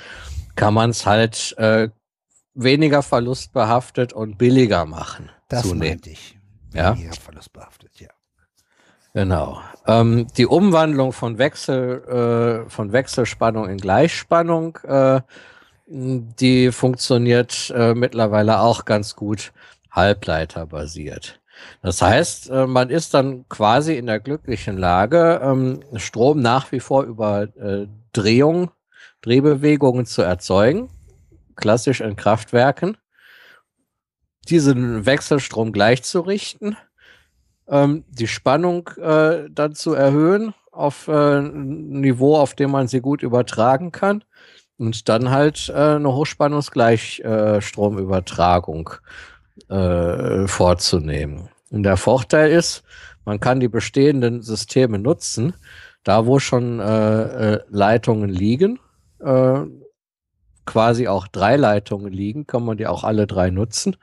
kann 0.56 0.74
man 0.74 0.90
es 0.90 1.06
halt 1.06 1.56
äh, 1.58 1.88
weniger 2.54 3.02
verlustbehaftet 3.02 4.12
und 4.12 4.38
billiger 4.38 4.86
machen. 4.86 5.30
Das 5.48 5.62
zunehmend. 5.62 6.06
meinte 6.06 6.10
ich. 6.10 6.38
Ja. 6.74 6.98
Weniger 6.98 7.14
verlustbehaftet, 7.14 7.92
ja. 8.00 8.10
Genau. 9.14 9.62
Ähm, 9.88 10.28
die 10.38 10.46
Umwandlung 10.46 11.14
von 11.14 11.38
Wechsel, 11.38 12.66
äh, 12.68 12.70
von 12.70 12.92
Wechselspannung 12.92 13.70
in 13.70 13.78
Gleichspannung, 13.78 14.78
äh, 14.84 15.22
die 15.88 16.72
funktioniert 16.72 17.72
äh, 17.74 17.94
mittlerweile 17.94 18.60
auch 18.60 18.84
ganz 18.86 19.16
gut 19.16 19.54
halbleiterbasiert. 19.90 21.40
Das 21.82 22.02
heißt, 22.02 22.50
äh, 22.50 22.68
man 22.68 22.90
ist 22.90 23.14
dann 23.14 23.48
quasi 23.48 23.96
in 23.96 24.06
der 24.06 24.20
glücklichen 24.20 24.78
Lage, 24.78 25.40
ähm, 25.42 25.80
Strom 25.96 26.42
nach 26.42 26.72
wie 26.72 26.82
vor 26.82 27.04
über 27.04 27.44
äh, 27.58 27.88
Drehung, 28.12 28.72
Drehbewegungen 29.22 30.06
zu 30.06 30.22
erzeugen, 30.22 30.90
klassisch 31.56 32.02
in 32.02 32.16
Kraftwerken, 32.16 32.98
diesen 34.50 35.06
Wechselstrom 35.06 35.72
gleichzurichten 35.72 36.78
ähm, 37.70 38.04
die 38.10 38.28
Spannung 38.28 38.90
äh, 38.98 39.50
dann 39.50 39.74
zu 39.74 39.94
erhöhen 39.94 40.54
auf 40.72 41.08
äh, 41.08 41.40
ein 41.40 42.02
Niveau, 42.02 42.38
auf 42.38 42.54
dem 42.54 42.72
man 42.72 42.88
sie 42.88 43.02
gut 43.02 43.24
übertragen 43.24 43.92
kann 43.92 44.24
und 44.78 45.10
dann 45.10 45.32
halt 45.32 45.70
äh, 45.70 45.96
eine 45.96 46.14
Hochspannungsgleichstromübertragung 46.14 48.92
äh, 49.70 50.46
vorzunehmen. 50.48 51.50
Und 51.70 51.84
der 51.84 51.98
Vorteil 51.98 52.52
ist, 52.52 52.84
man 53.26 53.40
kann 53.40 53.60
die 53.60 53.68
bestehenden 53.68 54.42
Systeme 54.42 54.98
nutzen, 55.00 55.54
da 56.04 56.26
wo 56.26 56.40
schon 56.40 56.80
äh, 56.80 57.54
äh, 57.54 57.60
Leitungen 57.70 58.30
liegen, 58.30 58.80
äh, 59.20 59.60
quasi 60.66 61.08
auch 61.08 61.28
drei 61.28 61.58
Leitungen 61.58 62.14
liegen, 62.14 62.48
kann 62.48 62.64
man 62.64 62.78
die 62.78 62.88
auch 62.88 63.04
alle 63.04 63.28
drei 63.28 63.50
nutzen. 63.50 63.98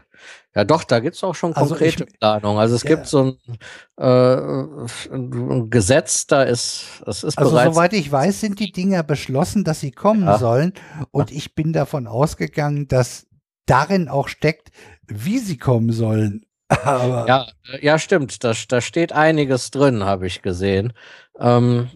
Ja, 0.55 0.63
doch, 0.63 0.83
da 0.83 0.99
gibt 0.99 1.15
es 1.15 1.23
auch 1.23 1.35
schon 1.35 1.53
Also 1.53 1.75
konkrete 1.75 2.05
ich- 2.05 2.19
Planungen. 2.19 2.57
Also 2.59 2.75
es 2.75 2.83
Ja. 2.83 2.89
gibt 2.95 3.05
so 3.07 3.23
ein, 3.23 3.57
äh, 3.97 5.13
ein 5.13 5.69
Gesetz, 5.69 6.25
da 6.25 6.43
ist, 6.43 7.03
das 7.05 7.23
ist 7.23 7.37
Also 7.37 7.51
bereits. 7.51 7.75
soweit 7.75 7.93
ich 7.93 8.11
weiß, 8.11 8.39
sind 8.41 8.59
die 8.59 8.71
Dinger 8.71 9.03
beschlossen, 9.03 9.63
dass 9.63 9.79
sie 9.81 9.91
kommen 9.91 10.23
Ja. 10.23 10.37
sollen. 10.39 10.73
Und 11.11 11.31
ich 11.31 11.53
bin 11.53 11.73
davon 11.73 12.07
ausgegangen, 12.07 12.87
dass 12.87 13.27
darin 13.67 14.07
auch 14.09 14.27
steckt, 14.29 14.69
wie 15.07 15.37
sie 15.39 15.57
kommen 15.57 15.91
sollen. 15.91 16.45
Aber 16.83 17.27
Ja, 17.27 17.47
ja, 17.81 17.99
stimmt. 17.99 18.43
Da, 18.43 18.53
da 18.67 18.81
steht 18.81 19.11
einiges 19.13 19.69
drin, 19.71 20.03
habe 20.05 20.25
ich 20.25 20.41
gesehen. 20.41 20.93
Ähm, 21.39 21.89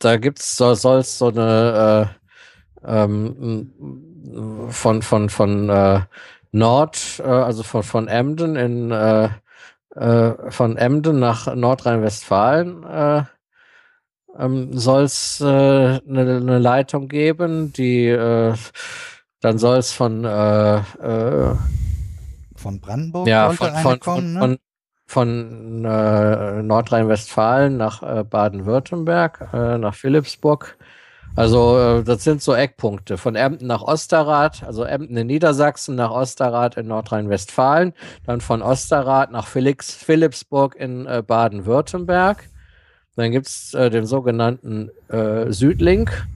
da 0.00 0.16
gibt's 0.18 0.56
so, 0.56 0.74
soll's 0.74 1.16
so 1.18 1.28
eine 1.28 2.10
äh, 2.14 2.19
ähm, 2.84 3.72
von 4.70 5.02
von 5.02 5.28
von 5.28 5.68
äh, 5.68 6.00
Nord, 6.52 7.20
äh, 7.24 7.28
also 7.28 7.62
von 7.62 7.82
von 7.82 8.08
Emden 8.08 8.56
in 8.56 8.90
äh, 8.90 9.28
äh, 9.96 10.50
von 10.50 10.76
Emden 10.76 11.18
nach 11.18 11.54
Nordrhein-Westfalen 11.54 12.84
äh, 12.84 13.22
ähm, 14.38 14.76
soll 14.78 15.02
es 15.02 15.40
äh, 15.40 15.44
eine 15.44 16.00
eine 16.06 16.58
Leitung 16.58 17.08
geben, 17.08 17.72
die 17.72 18.06
äh, 18.06 18.54
dann 19.40 19.58
soll 19.58 19.78
es 19.78 19.92
von 19.92 20.24
äh, 20.24 20.76
äh, 20.76 21.56
von 22.56 22.80
Brandenburg 22.80 23.26
ja, 23.26 23.50
von, 23.50 23.74
von, 23.74 24.00
kommen, 24.00 24.34
ne? 24.34 24.40
von, 24.40 24.58
von 25.06 25.84
äh, 25.84 26.62
Nordrhein-Westfalen 26.62 27.76
nach 27.76 28.02
äh, 28.02 28.22
Baden-Württemberg, 28.22 29.48
äh, 29.52 29.78
nach 29.78 29.94
Philipsburg. 29.94 30.76
Also 31.36 31.78
äh, 31.78 32.04
das 32.04 32.24
sind 32.24 32.42
so 32.42 32.54
Eckpunkte. 32.54 33.16
Von 33.16 33.36
Emden 33.36 33.66
nach 33.66 33.82
Osterrad, 33.82 34.62
also 34.64 34.84
Emden 34.84 35.16
in 35.16 35.26
Niedersachsen 35.26 35.94
nach 35.94 36.10
Osterrad 36.10 36.76
in 36.76 36.88
Nordrhein-Westfalen, 36.88 37.92
dann 38.26 38.40
von 38.40 38.62
Osterrad 38.62 39.30
nach 39.30 39.46
Felix, 39.46 39.92
Philipsburg 39.94 40.74
in 40.76 41.06
äh, 41.06 41.22
Baden-Württemberg. 41.26 42.48
Dann 43.16 43.32
gibt's 43.32 43.74
äh, 43.74 43.90
den 43.90 44.06
sogenannten 44.06 44.90
äh, 45.08 45.52
Südlink. 45.52 46.26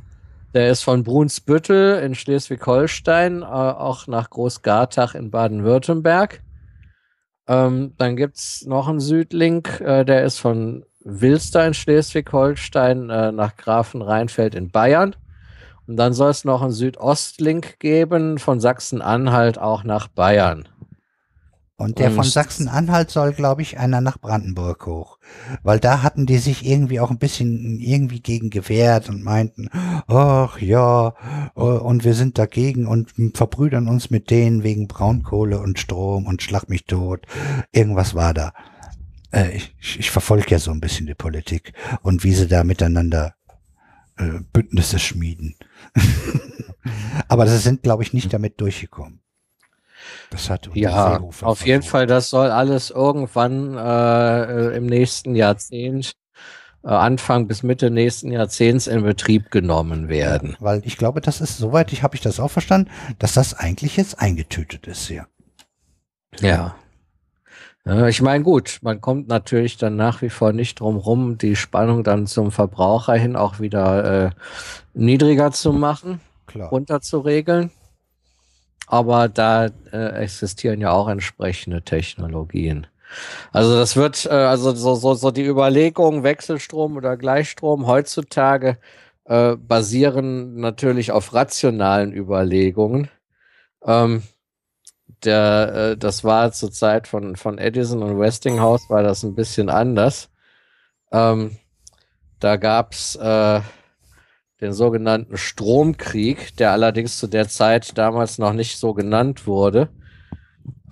Der 0.54 0.70
ist 0.70 0.82
von 0.82 1.02
Brunsbüttel 1.02 1.98
in 1.98 2.14
Schleswig-Holstein 2.14 3.42
äh, 3.42 3.44
auch 3.44 4.06
nach 4.06 4.30
Großgartach 4.30 5.14
in 5.14 5.30
Baden-Württemberg. 5.30 6.42
Ähm, 7.46 7.94
dann 7.98 8.16
gibt's 8.16 8.64
noch 8.64 8.88
einen 8.88 9.00
Südlink, 9.00 9.80
äh, 9.80 10.04
der 10.04 10.24
ist 10.24 10.38
von 10.38 10.84
Wilster 11.04 11.66
in 11.66 11.74
Schleswig-Holstein 11.74 13.10
äh, 13.10 13.32
nach 13.32 13.56
Grafenrheinfeld 13.56 14.54
in 14.54 14.70
Bayern. 14.70 15.14
Und 15.86 15.96
dann 15.96 16.14
soll 16.14 16.30
es 16.30 16.44
noch 16.44 16.62
einen 16.62 16.72
Südostlink 16.72 17.78
geben 17.78 18.38
von 18.38 18.58
Sachsen-Anhalt 18.58 19.58
auch 19.58 19.84
nach 19.84 20.08
Bayern. 20.08 20.66
Und 21.76 21.98
der 21.98 22.10
von 22.10 22.20
Und- 22.20 22.30
Sachsen-Anhalt 22.30 23.10
soll, 23.10 23.32
glaube 23.32 23.60
ich, 23.60 23.78
einer 23.78 24.00
nach 24.00 24.18
Brandenburg 24.18 24.86
hoch. 24.86 25.18
Weil 25.62 25.80
da 25.80 26.02
hatten 26.02 26.24
die 26.24 26.38
sich 26.38 26.64
irgendwie 26.64 27.00
auch 27.00 27.10
ein 27.10 27.18
bisschen 27.18 27.80
irgendwie 27.80 28.20
gegen 28.20 28.48
gewehrt 28.48 29.08
und 29.08 29.22
meinten, 29.24 29.68
ach 30.06 30.58
ja, 30.60 31.14
äh, 31.56 31.60
und 31.60 32.04
wir 32.04 32.14
sind 32.14 32.38
dagegen 32.38 32.86
und 32.86 33.12
verbrüdern 33.36 33.88
uns 33.88 34.08
mit 34.08 34.30
denen 34.30 34.62
wegen 34.62 34.86
Braunkohle 34.86 35.58
und 35.58 35.78
Strom 35.78 36.26
und 36.26 36.42
schlag 36.42 36.68
mich 36.68 36.86
tot. 36.86 37.26
Irgendwas 37.72 38.14
war 38.14 38.32
da. 38.32 38.52
Äh, 39.34 39.56
ich, 39.56 39.98
ich 39.98 40.10
verfolge 40.10 40.50
ja 40.50 40.58
so 40.58 40.70
ein 40.70 40.80
bisschen 40.80 41.06
die 41.06 41.14
Politik 41.14 41.72
und 42.02 42.24
wie 42.24 42.34
sie 42.34 42.46
da 42.48 42.64
miteinander 42.64 43.34
äh, 44.16 44.40
Bündnisse 44.52 44.98
schmieden. 44.98 45.56
Aber 47.28 47.46
sie 47.46 47.58
sind, 47.58 47.82
glaube 47.82 48.02
ich, 48.02 48.12
nicht 48.12 48.32
damit 48.32 48.60
durchgekommen. 48.60 49.20
Das 50.30 50.50
hat 50.50 50.68
Ja, 50.74 51.18
auf 51.18 51.64
jeden 51.66 51.82
versucht. 51.82 51.90
Fall, 51.90 52.06
das 52.06 52.30
soll 52.30 52.50
alles 52.50 52.90
irgendwann 52.90 53.76
äh, 53.76 54.44
äh, 54.72 54.76
im 54.76 54.86
nächsten 54.86 55.34
Jahrzehnt, 55.34 56.14
äh, 56.82 56.88
Anfang 56.88 57.46
bis 57.48 57.62
Mitte 57.62 57.90
nächsten 57.90 58.30
Jahrzehnts 58.30 58.86
in 58.86 59.02
Betrieb 59.02 59.50
genommen 59.50 60.08
werden. 60.08 60.56
Weil 60.60 60.82
ich 60.84 60.96
glaube, 60.98 61.20
das 61.20 61.40
ist, 61.40 61.56
soweit 61.56 61.92
ich 61.92 62.02
habe 62.02 62.14
ich 62.16 62.20
das 62.20 62.38
auch 62.40 62.50
verstanden, 62.50 62.90
dass 63.18 63.32
das 63.32 63.54
eigentlich 63.54 63.96
jetzt 63.96 64.18
eingetütet 64.18 64.86
ist 64.86 65.06
hier. 65.08 65.26
Ja. 66.40 66.48
Ja, 66.48 66.76
ich 67.86 68.22
meine, 68.22 68.42
gut, 68.42 68.78
man 68.80 69.00
kommt 69.00 69.28
natürlich 69.28 69.76
dann 69.76 69.96
nach 69.96 70.22
wie 70.22 70.30
vor 70.30 70.52
nicht 70.52 70.80
drum 70.80 70.96
rum, 70.96 71.36
die 71.36 71.54
Spannung 71.54 72.02
dann 72.02 72.26
zum 72.26 72.50
Verbraucher 72.50 73.14
hin 73.14 73.36
auch 73.36 73.60
wieder 73.60 74.26
äh, 74.26 74.30
niedriger 74.94 75.52
zu 75.52 75.72
machen, 75.72 76.20
Klar. 76.46 76.70
runter 76.70 77.02
zu 77.02 77.20
regeln. 77.20 77.70
Aber 78.86 79.28
da 79.28 79.66
äh, 79.92 80.22
existieren 80.22 80.80
ja 80.80 80.92
auch 80.92 81.08
entsprechende 81.08 81.82
Technologien. 81.82 82.86
Also 83.52 83.76
das 83.76 83.96
wird, 83.96 84.26
äh, 84.26 84.30
also 84.30 84.74
so, 84.74 84.94
so, 84.94 85.14
so 85.14 85.30
die 85.30 85.44
Überlegung, 85.44 86.22
Wechselstrom 86.22 86.96
oder 86.96 87.16
Gleichstrom 87.16 87.86
heutzutage 87.86 88.78
äh, 89.24 89.56
basieren 89.56 90.56
natürlich 90.56 91.12
auf 91.12 91.34
rationalen 91.34 92.12
Überlegungen. 92.12 93.08
Ähm, 93.84 94.22
der, 95.22 95.92
äh, 95.92 95.96
das 95.96 96.24
war 96.24 96.52
zur 96.52 96.72
Zeit 96.72 97.06
von, 97.08 97.36
von 97.36 97.58
Edison 97.58 98.02
und 98.02 98.18
Westinghouse 98.18 98.88
war 98.90 99.02
das 99.02 99.22
ein 99.22 99.34
bisschen 99.34 99.68
anders. 99.68 100.30
Ähm, 101.12 101.56
da 102.40 102.56
gab's 102.56 103.16
äh, 103.16 103.60
den 104.60 104.72
sogenannten 104.72 105.36
Stromkrieg, 105.36 106.56
der 106.56 106.72
allerdings 106.72 107.18
zu 107.18 107.26
der 107.26 107.48
Zeit 107.48 107.96
damals 107.98 108.38
noch 108.38 108.52
nicht 108.52 108.78
so 108.78 108.94
genannt 108.94 109.46
wurde. 109.46 109.88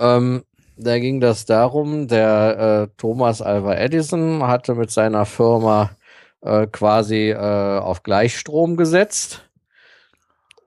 Ähm, 0.00 0.44
da 0.76 0.98
ging 0.98 1.20
das 1.20 1.44
darum, 1.44 2.08
der 2.08 2.88
äh, 2.90 2.94
Thomas 2.96 3.42
Alva 3.42 3.74
Edison 3.74 4.46
hatte 4.46 4.74
mit 4.74 4.90
seiner 4.90 5.26
Firma 5.26 5.90
äh, 6.40 6.66
quasi 6.66 7.30
äh, 7.30 7.78
auf 7.78 8.02
Gleichstrom 8.02 8.76
gesetzt 8.76 9.48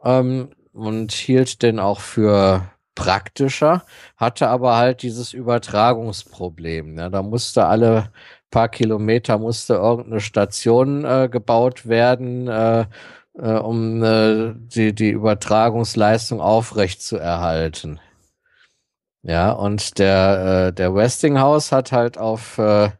ähm, 0.04 0.50
und 0.74 1.12
hielt 1.12 1.62
den 1.64 1.80
auch 1.80 2.00
für 2.00 2.72
praktischer, 2.96 3.84
hatte 4.18 4.48
aber 4.48 4.78
halt 4.78 5.02
dieses 5.04 5.34
Übertragungsproblem. 5.34 6.98
Ja, 6.98 7.10
da 7.10 7.22
musste 7.22 7.66
alle 7.66 8.10
paar 8.56 8.70
Kilometer 8.70 9.38
musste 9.38 9.74
irgendeine 9.74 10.22
Station 10.22 11.04
äh, 11.04 11.28
gebaut 11.30 11.88
werden, 11.88 12.48
äh, 12.48 12.86
äh, 13.38 13.52
um 13.52 14.02
äh, 14.02 14.54
die, 14.56 14.96
die 14.96 15.10
Übertragungsleistung 15.10 16.40
aufrecht 16.40 17.02
zu 17.02 17.18
erhalten. 17.18 18.00
Ja, 19.24 19.52
und 19.52 20.00
der, 20.00 20.68
äh, 20.70 20.74
der 20.74 20.96
Westinghouse 20.96 21.74
hat 21.74 21.92
halt 21.92 22.18
auf 22.18 22.58
äh, 22.58 22.92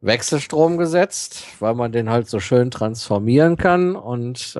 Wechselstrom 0.00 0.76
gesetzt, 0.76 1.46
weil 1.58 1.74
man 1.74 1.90
den 1.90 2.08
halt 2.08 2.28
so 2.28 2.38
schön 2.38 2.70
transformieren 2.70 3.56
kann 3.56 3.96
und 3.96 4.56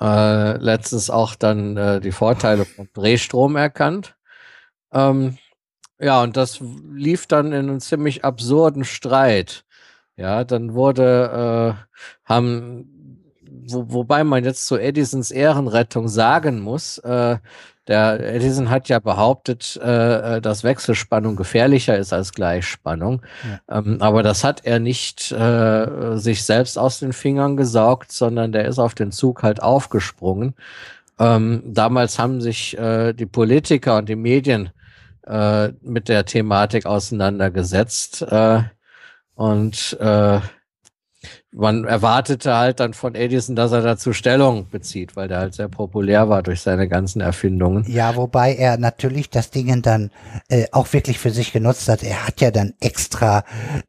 äh, 0.00 0.56
letztens 0.58 1.10
auch 1.10 1.34
dann 1.34 1.76
äh, 1.76 2.00
die 2.00 2.12
Vorteile 2.12 2.64
von 2.64 2.88
Drehstrom 2.92 3.56
erkannt. 3.56 4.16
Ähm, 4.92 5.38
ja, 5.98 6.22
und 6.22 6.36
das 6.36 6.60
lief 6.92 7.26
dann 7.26 7.46
in 7.46 7.68
einem 7.68 7.80
ziemlich 7.80 8.24
absurden 8.24 8.84
Streit. 8.84 9.64
Ja, 10.16 10.44
dann 10.44 10.74
wurde, 10.74 11.76
äh, 11.76 12.28
haben, 12.28 13.30
wo, 13.42 13.92
wobei 13.92 14.24
man 14.24 14.44
jetzt 14.44 14.66
zu 14.66 14.76
Edisons 14.78 15.30
Ehrenrettung 15.30 16.08
sagen 16.08 16.60
muss, 16.60 16.98
äh, 16.98 17.38
der 17.88 18.34
Edison 18.34 18.70
hat 18.70 18.88
ja 18.88 18.98
behauptet, 18.98 19.78
äh, 19.82 20.36
äh, 20.36 20.40
dass 20.40 20.64
Wechselspannung 20.64 21.36
gefährlicher 21.36 21.96
ist 21.96 22.12
als 22.12 22.32
Gleichspannung. 22.32 23.22
Ähm, 23.68 23.96
aber 24.00 24.22
das 24.22 24.44
hat 24.44 24.64
er 24.64 24.78
nicht 24.78 25.32
äh, 25.32 26.16
sich 26.16 26.44
selbst 26.44 26.78
aus 26.78 27.00
den 27.00 27.12
Fingern 27.12 27.56
gesaugt, 27.56 28.12
sondern 28.12 28.52
der 28.52 28.66
ist 28.66 28.78
auf 28.78 28.94
den 28.94 29.12
Zug 29.12 29.42
halt 29.42 29.62
aufgesprungen. 29.62 30.54
Ähm, 31.18 31.62
damals 31.66 32.18
haben 32.18 32.40
sich 32.40 32.78
äh, 32.78 33.12
die 33.12 33.26
Politiker 33.26 33.96
und 33.96 34.08
die 34.08 34.16
Medien 34.16 34.70
äh, 35.26 35.68
mit 35.82 36.08
der 36.08 36.24
Thematik 36.26 36.86
auseinandergesetzt. 36.86 38.22
Äh, 38.22 38.62
und 39.34 39.96
man 41.52 41.84
erwartete 41.84 42.56
halt 42.56 42.78
dann 42.78 42.94
von 42.94 43.16
Edison, 43.16 43.56
dass 43.56 43.72
er 43.72 43.82
dazu 43.82 44.12
Stellung 44.12 44.68
bezieht, 44.70 45.16
weil 45.16 45.26
der 45.26 45.38
halt 45.38 45.54
sehr 45.54 45.68
populär 45.68 46.28
war 46.28 46.44
durch 46.44 46.60
seine 46.60 46.88
ganzen 46.88 47.20
Erfindungen. 47.20 47.84
Ja, 47.88 48.14
wobei 48.14 48.54
er 48.54 48.78
natürlich 48.78 49.30
das 49.30 49.50
Ding 49.50 49.82
dann 49.82 50.10
äh, 50.48 50.66
auch 50.70 50.92
wirklich 50.92 51.18
für 51.18 51.30
sich 51.30 51.52
genutzt 51.52 51.88
hat. 51.88 52.04
Er 52.04 52.26
hat 52.26 52.40
ja 52.40 52.52
dann 52.52 52.74
extra 52.80 53.44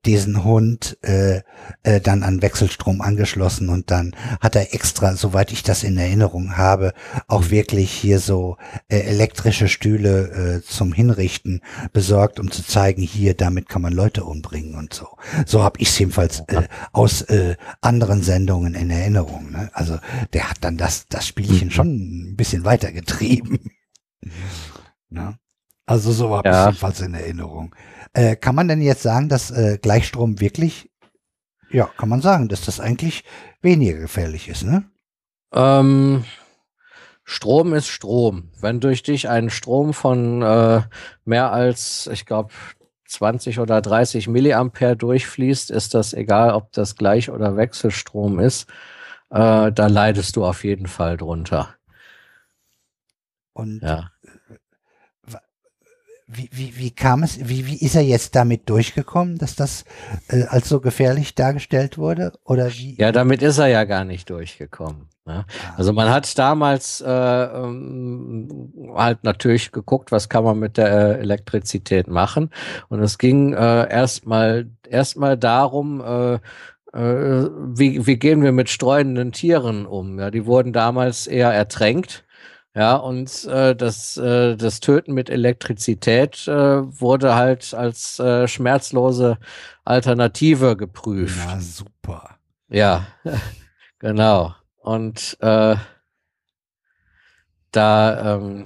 diesen 0.05 0.43
Hund 0.43 0.97
äh, 1.03 1.41
äh, 1.83 2.01
dann 2.01 2.23
an 2.23 2.41
Wechselstrom 2.41 3.01
angeschlossen 3.01 3.69
und 3.69 3.91
dann 3.91 4.15
hat 4.39 4.55
er 4.55 4.73
extra, 4.73 5.15
soweit 5.15 5.51
ich 5.51 5.61
das 5.61 5.83
in 5.83 5.97
Erinnerung 5.97 6.57
habe, 6.57 6.93
auch 7.27 7.51
wirklich 7.51 7.91
hier 7.91 8.19
so 8.19 8.57
äh, 8.89 9.01
elektrische 9.01 9.67
Stühle 9.67 10.61
äh, 10.61 10.61
zum 10.63 10.93
Hinrichten 10.93 11.61
besorgt, 11.93 12.39
um 12.39 12.49
zu 12.49 12.65
zeigen, 12.65 13.03
hier, 13.03 13.35
damit 13.35 13.69
kann 13.69 13.83
man 13.83 13.93
Leute 13.93 14.23
umbringen 14.23 14.75
und 14.75 14.93
so. 14.93 15.07
So 15.45 15.63
habe 15.63 15.79
ich 15.79 15.89
es 15.89 15.99
jedenfalls 15.99 16.39
äh, 16.47 16.63
aus 16.91 17.21
äh, 17.23 17.50
anderen 17.81 18.21
Sendungen 18.23 18.73
in 18.75 18.89
Erinnerung. 18.89 19.51
Ne? 19.51 19.69
Also 19.73 19.97
der 20.33 20.49
hat 20.49 20.57
dann 20.61 20.77
das, 20.77 21.07
das 21.07 21.25
Spielchen 21.27 21.67
Mhm. 21.67 21.71
schon 21.71 21.87
ein 22.31 22.35
bisschen 22.35 22.65
weiter 22.65 22.91
getrieben. 22.91 23.59
Ne? 25.09 25.37
Also 25.85 26.11
so 26.11 26.35
habe 26.37 26.47
ich 26.47 26.53
Ja. 26.53 26.67
jedenfalls 26.67 27.01
in 27.01 27.13
Erinnerung. 27.13 27.75
Äh, 28.13 28.35
kann 28.37 28.55
man 28.55 28.67
denn 28.67 28.81
jetzt 28.81 29.01
sagen, 29.01 29.27
dass 29.29 29.51
äh, 29.51 29.77
Gleichstrom 29.81 30.39
wirklich, 30.39 30.89
ja, 31.69 31.89
kann 31.97 32.07
man 32.07 32.21
sagen, 32.21 32.47
dass 32.47 32.61
das 32.63 32.79
eigentlich 32.79 33.23
weniger 33.61 33.97
gefährlich 33.99 34.47
ist, 34.47 34.63
ne? 34.63 34.85
Ähm, 35.53 36.23
Strom 37.23 37.73
ist 37.73 37.87
Strom. 37.87 38.51
Wenn 38.61 38.79
durch 38.79 39.03
dich 39.03 39.27
ein 39.27 39.49
Strom 39.49 39.93
von 39.93 40.41
äh, 40.41 40.81
mehr 41.25 41.51
als, 41.51 42.07
ich 42.11 42.25
glaube, 42.25 42.53
20 43.11 43.59
oder 43.59 43.81
30 43.81 44.27
Milliampere 44.27 44.95
durchfließt, 44.95 45.69
ist 45.71 45.93
das 45.93 46.13
egal, 46.13 46.51
ob 46.51 46.71
das 46.71 46.95
Gleich- 46.95 47.29
oder 47.29 47.57
Wechselstrom 47.57 48.39
ist. 48.39 48.69
Äh, 49.29 49.71
da 49.71 49.87
leidest 49.87 50.35
du 50.35 50.45
auf 50.45 50.63
jeden 50.63 50.87
Fall 50.87 51.17
drunter. 51.17 51.75
Und 53.53 53.81
Ja. 53.81 54.11
wie, 56.27 56.49
wie, 56.53 56.77
wie 56.77 56.91
kam 56.91 57.23
es, 57.23 57.49
wie, 57.49 57.67
wie 57.67 57.77
ist 57.77 57.95
er 57.95 58.03
jetzt 58.03 58.35
damit 58.35 58.69
durchgekommen, 58.69 59.37
dass 59.37 59.55
das 59.55 59.83
äh, 60.29 60.43
als 60.43 60.69
so 60.69 60.79
gefährlich 60.79 61.35
dargestellt 61.35 61.97
wurde? 61.97 62.31
Oder 62.45 62.71
wie? 62.71 62.95
Ja, 62.97 63.11
damit 63.11 63.41
ist 63.41 63.57
er 63.57 63.67
ja 63.67 63.83
gar 63.83 64.05
nicht 64.05 64.29
durchgekommen. 64.29 65.09
Ne? 65.31 65.45
Ah. 65.47 65.73
Also 65.77 65.93
man 65.93 66.09
hat 66.09 66.37
damals 66.37 67.01
äh, 67.01 67.09
ähm, 67.09 68.73
halt 68.95 69.23
natürlich 69.23 69.71
geguckt, 69.71 70.11
was 70.11 70.29
kann 70.29 70.43
man 70.43 70.59
mit 70.59 70.77
der 70.77 70.91
äh, 70.91 71.19
Elektrizität 71.19 72.07
machen. 72.07 72.49
Und 72.89 73.01
es 73.01 73.17
ging 73.17 73.53
äh, 73.53 73.89
erstmal 73.89 74.67
erstmal 74.87 75.37
darum, 75.37 76.01
äh, 76.01 76.39
äh, 76.93 77.49
wie, 77.57 78.05
wie 78.05 78.17
gehen 78.17 78.43
wir 78.43 78.51
mit 78.51 78.69
streunenden 78.69 79.31
Tieren 79.31 79.85
um? 79.85 80.19
Ja, 80.19 80.29
die 80.31 80.45
wurden 80.45 80.73
damals 80.73 81.27
eher 81.27 81.53
ertränkt. 81.53 82.25
Ja, 82.73 82.95
und 82.95 83.43
äh, 83.45 83.75
das, 83.75 84.15
äh, 84.15 84.55
das 84.55 84.79
Töten 84.79 85.13
mit 85.13 85.29
Elektrizität 85.29 86.47
äh, 86.47 86.51
wurde 87.01 87.35
halt 87.35 87.73
als 87.73 88.17
äh, 88.19 88.47
schmerzlose 88.47 89.37
Alternative 89.83 90.77
geprüft. 90.77 91.37
Na 91.45 91.59
super. 91.59 92.37
Ja, 92.69 93.07
genau. 93.99 94.55
Und 94.81 95.37
äh, 95.41 95.75
da 97.71 98.35
ähm, 98.35 98.63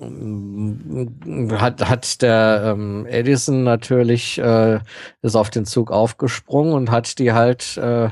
hat, 0.00 1.88
hat 1.88 2.22
der 2.22 2.62
ähm, 2.66 3.06
Edison 3.06 3.62
natürlich 3.62 4.38
äh, 4.38 4.80
ist 5.22 5.36
auf 5.36 5.50
den 5.50 5.66
Zug 5.66 5.90
aufgesprungen 5.90 6.72
und 6.72 6.90
hat 6.90 7.18
die 7.18 7.32
halt 7.32 7.76
äh, 7.76 8.10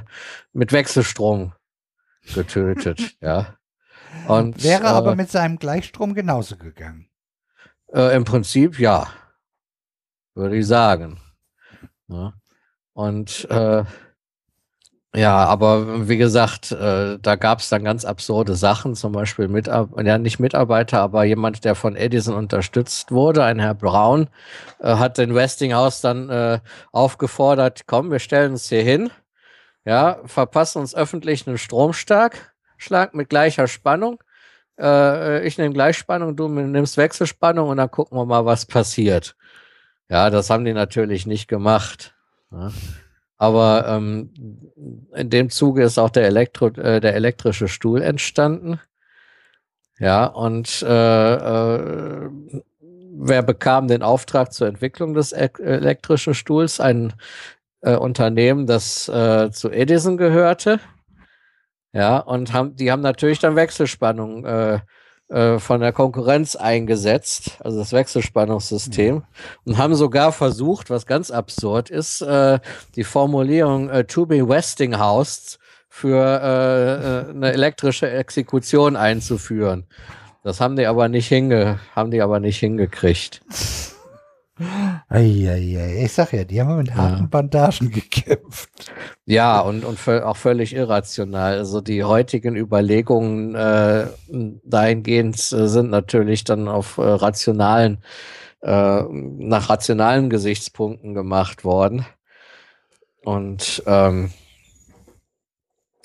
mit 0.53 0.72
Wechselstrom 0.72 1.53
getötet, 2.35 3.17
ja. 3.21 3.56
Und 4.28 4.62
Wäre 4.62 4.85
äh, 4.85 4.88
aber 4.88 5.17
mit 5.17 5.31
seinem 5.31 5.58
Gleichstrom 5.58 6.15
genauso 6.15 6.56
gegangen. 6.56 7.08
Äh, 7.92 8.15
Im 8.15 8.24
Prinzip 8.24 8.78
ja, 8.78 9.08
würde 10.35 10.56
ich 10.56 10.67
sagen. 10.67 11.19
Ja. 12.06 12.35
Und 12.92 13.47
äh, 13.51 13.85
ja, 15.15 15.45
aber 15.45 16.09
wie 16.09 16.17
gesagt, 16.17 16.73
äh, 16.73 17.19
da 17.21 17.37
gab 17.37 17.59
es 17.61 17.69
dann 17.69 17.85
ganz 17.85 18.05
absurde 18.05 18.55
Sachen, 18.55 18.95
zum 18.95 19.12
Beispiel 19.12 19.49
Mitarbeiter, 19.49 20.07
ja 20.09 20.19
nicht 20.19 20.41
Mitarbeiter, 20.41 21.01
aber 21.01 21.25
jemand, 21.25 21.65
der 21.65 21.75
von 21.75 21.97
Edison 21.97 22.35
unterstützt 22.35 23.12
wurde, 23.12 23.45
ein 23.45 23.59
Herr 23.59 23.75
Brown, 23.75 24.28
äh, 24.81 24.97
hat 24.97 25.19
den 25.19 25.35
Westinghouse 25.35 26.01
dann 26.01 26.31
äh, 26.31 26.61
aufgefordert, 26.93 27.83
komm, 27.87 28.11
wir 28.11 28.21
stellen 28.21 28.53
uns 28.53 28.69
hier 28.69 28.83
hin, 28.83 29.11
ja, 29.85 30.19
verpassen 30.25 30.78
uns 30.81 30.95
öffentlich 30.95 31.47
einen 31.47 31.59
Stromschlag 31.59 32.53
Schlag 32.83 33.15
mit 33.15 33.28
gleicher 33.28 33.69
Spannung. 33.69 34.23
äh, 34.81 35.47
ich 35.47 35.57
nehme 35.59 35.73
Gleichspannung, 35.73 36.37
du 36.37 36.49
nimmst 36.49 36.97
Wechselspannung 36.97 37.69
und 37.69 37.77
dann 37.77 37.91
gucken 37.91 38.19
wir 38.19 38.27
mal, 38.27 38.45
was 38.45 38.67
passiert. 38.67 39.37
Ja, 40.09 40.31
das 40.31 40.51
haben 40.51 40.65
die 40.65 40.73
natürlich 40.73 41.27
nicht 41.27 41.49
gemacht. 41.49 42.15
Ja. 42.51 42.73
Aber 43.42 43.89
ähm, 43.89 44.31
in 45.17 45.28
dem 45.28 45.51
Zuge 45.51 45.83
ist 45.83 45.99
auch 45.99 46.10
der, 46.10 46.26
Elektro, 46.26 46.69
äh, 46.69 47.01
der 47.01 47.17
elektrische 47.17 47.67
Stuhl 47.67 48.01
entstanden. 48.01 48.78
Ja, 49.99 50.26
und 50.26 50.81
äh, 50.83 51.35
äh, 51.35 52.31
wer 52.71 53.42
bekam 53.42 53.89
den 53.89 54.05
Auftrag 54.05 54.53
zur 54.53 54.69
Entwicklung 54.69 55.15
des 55.15 55.33
e 55.33 55.51
elektrischen 55.58 56.35
Stuhls? 56.35 56.78
Ein 56.78 57.15
äh, 57.81 57.97
Unternehmen, 57.97 58.69
das 58.69 59.08
äh, 59.08 59.51
zu 59.51 59.73
Edison 59.73 60.17
gehörte. 60.19 60.78
Ja, 61.92 62.19
und 62.19 62.53
haben, 62.53 62.76
die 62.76 62.92
haben 62.92 63.03
natürlich 63.03 63.41
dann 63.41 63.57
Wechselspannung 63.57 64.47
äh, 65.32 65.58
von 65.58 65.81
der 65.81 65.92
Konkurrenz 65.92 66.56
eingesetzt, 66.56 67.58
also 67.60 67.78
das 67.78 67.92
Wechselspannungssystem, 67.92 69.15
mhm. 69.15 69.22
und 69.65 69.78
haben 69.78 69.94
sogar 69.94 70.31
versucht, 70.32 70.90
was 70.90 71.06
ganz 71.06 71.31
absurd 71.31 71.88
ist, 71.88 72.20
äh, 72.20 72.58
die 72.97 73.04
Formulierung 73.04 73.88
äh, 73.88 74.04
to 74.04 74.26
be 74.26 74.47
Westinghouse 74.47 75.58
für 75.88 76.18
äh, 76.18 77.31
eine 77.31 77.52
elektrische 77.52 78.10
Exekution 78.10 78.94
einzuführen. 78.94 79.86
Das 80.42 80.60
haben 80.60 80.76
die 80.76 80.86
aber 80.86 81.08
nicht 81.08 81.28
hinge, 81.28 81.78
haben 81.94 82.10
die 82.10 82.20
aber 82.20 82.38
nicht 82.38 82.58
hingekriegt. 82.58 83.40
Eieiei. 85.09 86.05
Ich 86.05 86.12
sag 86.12 86.33
ja, 86.33 86.45
die 86.45 86.61
haben 86.61 86.77
mit 86.77 86.95
harten 86.95 87.23
ja. 87.23 87.28
Bandagen 87.31 87.91
gekämpft. 87.93 88.71
Ja, 89.27 89.61
und, 89.61 89.85
und 89.85 90.09
auch 90.09 90.37
völlig 90.37 90.75
irrational. 90.75 91.59
Also 91.59 91.81
die 91.81 92.05
heutigen 92.05 92.57
Überlegungen 92.57 93.55
äh, 93.55 94.07
dahingehend 94.65 95.37
äh, 95.37 95.69
sind 95.69 95.91
natürlich 95.91 96.45
dann 96.45 96.69
auf 96.69 96.99
äh, 96.99 97.03
rationalen, 97.03 97.99
äh, 98.62 99.03
nach 99.03 99.71
rationalen 99.71 100.31
Gesichtspunkten 100.31 101.15
gemacht 101.15 101.65
worden. 101.65 102.07
Und 103.25 103.83
ähm, 103.87 104.31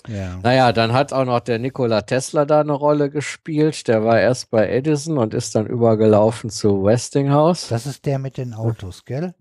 ja. 0.07 0.39
Naja, 0.41 0.71
dann 0.73 0.93
hat 0.93 1.13
auch 1.13 1.25
noch 1.25 1.39
der 1.39 1.59
Nikola 1.59 2.01
Tesla 2.01 2.45
da 2.45 2.61
eine 2.61 2.73
Rolle 2.73 3.09
gespielt. 3.09 3.87
Der 3.87 4.03
war 4.03 4.19
erst 4.19 4.49
bei 4.49 4.69
Edison 4.69 5.17
und 5.17 5.33
ist 5.33 5.55
dann 5.55 5.67
übergelaufen 5.67 6.49
zu 6.49 6.83
Westinghouse. 6.83 7.67
Das 7.69 7.85
ist 7.85 8.05
der 8.05 8.19
mit 8.19 8.37
den 8.37 8.53
Autos, 8.53 9.05
gell? 9.05 9.33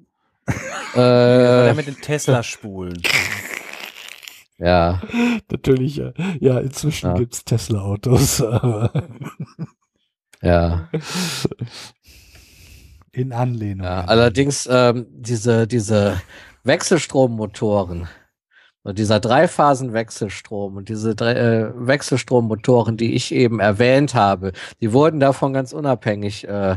äh, 0.49 0.55
der 0.97 1.75
mit 1.75 1.87
den 1.87 2.01
Tesla-Spulen. 2.01 3.03
Ja. 4.59 5.03
Natürlich, 5.51 5.97
ja. 5.97 6.13
Ja, 6.41 6.59
inzwischen 6.61 7.09
ja. 7.09 7.15
gibt 7.15 7.35
es 7.35 7.45
Tesla-Autos. 7.45 8.39
ja. 10.43 10.89
In 13.13 13.33
Anlehnung. 13.35 13.85
Ja, 13.85 14.05
allerdings 14.05 14.67
ähm, 14.71 15.07
diese, 15.11 15.67
diese 15.67 16.21
Wechselstrommotoren, 16.65 18.09
dieser 18.93 19.21
Dreiphasenwechselstrom 19.21 20.77
und 20.77 20.89
diese 20.89 21.15
drei, 21.15 21.33
äh, 21.33 21.73
Wechselstrommotoren, 21.75 22.97
die 22.97 23.15
ich 23.15 23.35
eben 23.35 23.61
erwähnt 23.61 24.15
habe, 24.15 24.53
die 24.81 24.93
wurden 24.93 25.21
davon 25.21 25.53
ganz 25.53 25.73
unabhängig 25.73 26.47
äh, 26.47 26.77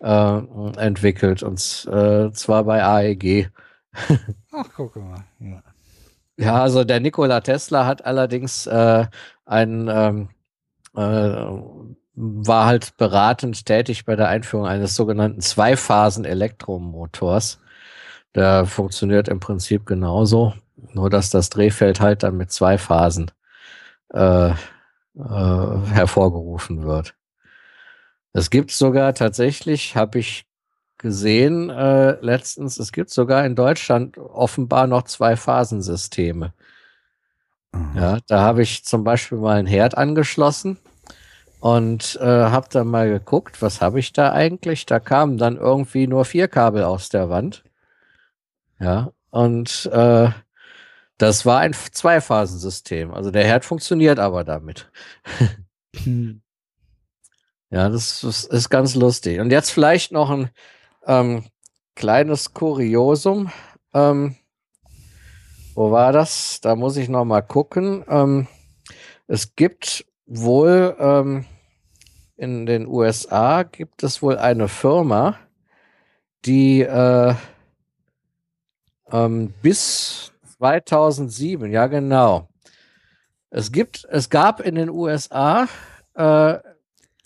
äh, 0.00 0.40
entwickelt 0.76 1.42
und 1.42 1.88
äh, 1.90 2.30
zwar 2.32 2.64
bei 2.64 2.84
AEG. 2.84 3.50
Ach, 4.52 4.68
guck 4.76 4.96
mal. 4.96 5.24
Ja. 5.40 5.62
ja, 6.36 6.62
also 6.62 6.84
der 6.84 7.00
Nikola 7.00 7.40
Tesla 7.40 7.86
hat 7.86 8.04
allerdings 8.04 8.66
äh, 8.66 9.06
einen 9.46 9.88
ähm, 9.88 10.28
äh, 10.96 11.46
war 12.16 12.66
halt 12.66 12.96
beratend 12.96 13.64
tätig 13.66 14.06
bei 14.06 14.16
der 14.16 14.28
Einführung 14.28 14.66
eines 14.66 14.96
sogenannten 14.96 15.42
Zweiphasen-Elektromotors. 15.42 17.60
Der 18.34 18.66
funktioniert 18.66 19.28
im 19.28 19.38
Prinzip 19.38 19.86
genauso. 19.86 20.54
Nur 20.76 21.10
dass 21.10 21.30
das 21.30 21.50
Drehfeld 21.50 22.00
halt 22.00 22.22
dann 22.22 22.36
mit 22.36 22.52
zwei 22.52 22.78
Phasen 22.78 23.30
äh, 24.12 24.50
äh, 24.50 24.54
hervorgerufen 25.14 26.84
wird. 26.84 27.14
Es 28.32 28.50
gibt 28.50 28.70
sogar 28.70 29.14
tatsächlich, 29.14 29.96
habe 29.96 30.18
ich 30.18 30.46
gesehen 30.98 31.70
äh, 31.70 32.12
letztens, 32.20 32.78
es 32.78 32.92
gibt 32.92 33.10
sogar 33.10 33.44
in 33.46 33.54
Deutschland 33.54 34.18
offenbar 34.18 34.86
noch 34.86 35.04
zwei 35.04 35.36
Phasensysteme. 35.36 36.52
Mhm. 37.72 37.92
Ja, 37.94 38.18
da 38.26 38.40
habe 38.40 38.62
ich 38.62 38.84
zum 38.84 39.04
Beispiel 39.04 39.38
mal 39.38 39.58
einen 39.58 39.66
Herd 39.66 39.96
angeschlossen 39.96 40.78
und 41.60 42.18
äh, 42.20 42.26
habe 42.26 42.68
dann 42.70 42.88
mal 42.88 43.08
geguckt, 43.08 43.62
was 43.62 43.80
habe 43.80 43.98
ich 43.98 44.12
da 44.12 44.32
eigentlich? 44.32 44.86
Da 44.86 45.00
kamen 45.00 45.38
dann 45.38 45.56
irgendwie 45.56 46.06
nur 46.06 46.24
vier 46.24 46.48
Kabel 46.48 46.84
aus 46.84 47.08
der 47.08 47.30
Wand. 47.30 47.64
Ja, 48.78 49.12
und 49.30 49.86
äh, 49.92 50.28
das 51.18 51.46
war 51.46 51.60
ein 51.60 51.72
Zweiphasensystem. 51.72 53.12
Also 53.12 53.30
der 53.30 53.44
Herd 53.44 53.64
funktioniert 53.64 54.18
aber 54.18 54.44
damit. 54.44 54.90
hm. 56.02 56.42
Ja, 57.70 57.88
das, 57.88 58.20
das, 58.20 58.44
ist 58.44 58.70
ganz 58.70 58.94
lustig. 58.94 59.40
Und 59.40 59.50
jetzt 59.50 59.70
vielleicht 59.70 60.12
noch 60.12 60.30
ein 60.30 60.50
ähm, 61.06 61.44
kleines 61.94 62.54
Kuriosum. 62.54 63.50
Ähm, 63.92 64.36
wo 65.74 65.90
war 65.90 66.12
das? 66.12 66.60
Da 66.60 66.76
muss 66.76 66.96
ich 66.96 67.08
noch 67.08 67.24
mal 67.24 67.42
gucken. 67.42 68.04
Ähm, 68.08 68.46
es 69.26 69.56
gibt 69.56 70.06
wohl 70.26 70.96
ähm, 70.98 71.44
in 72.36 72.66
den 72.66 72.86
USA 72.86 73.62
gibt 73.62 74.02
es 74.02 74.22
wohl 74.22 74.38
eine 74.38 74.68
Firma, 74.68 75.38
die 76.44 76.82
äh, 76.82 77.34
ähm, 79.10 79.54
bis 79.62 80.32
2007, 80.58 81.70
ja 81.70 81.86
genau. 81.86 82.48
Es 83.50 83.72
gibt, 83.72 84.06
es 84.10 84.28
gab 84.30 84.60
in 84.60 84.74
den 84.74 84.90
USA, 84.90 85.68
äh, 86.14 86.58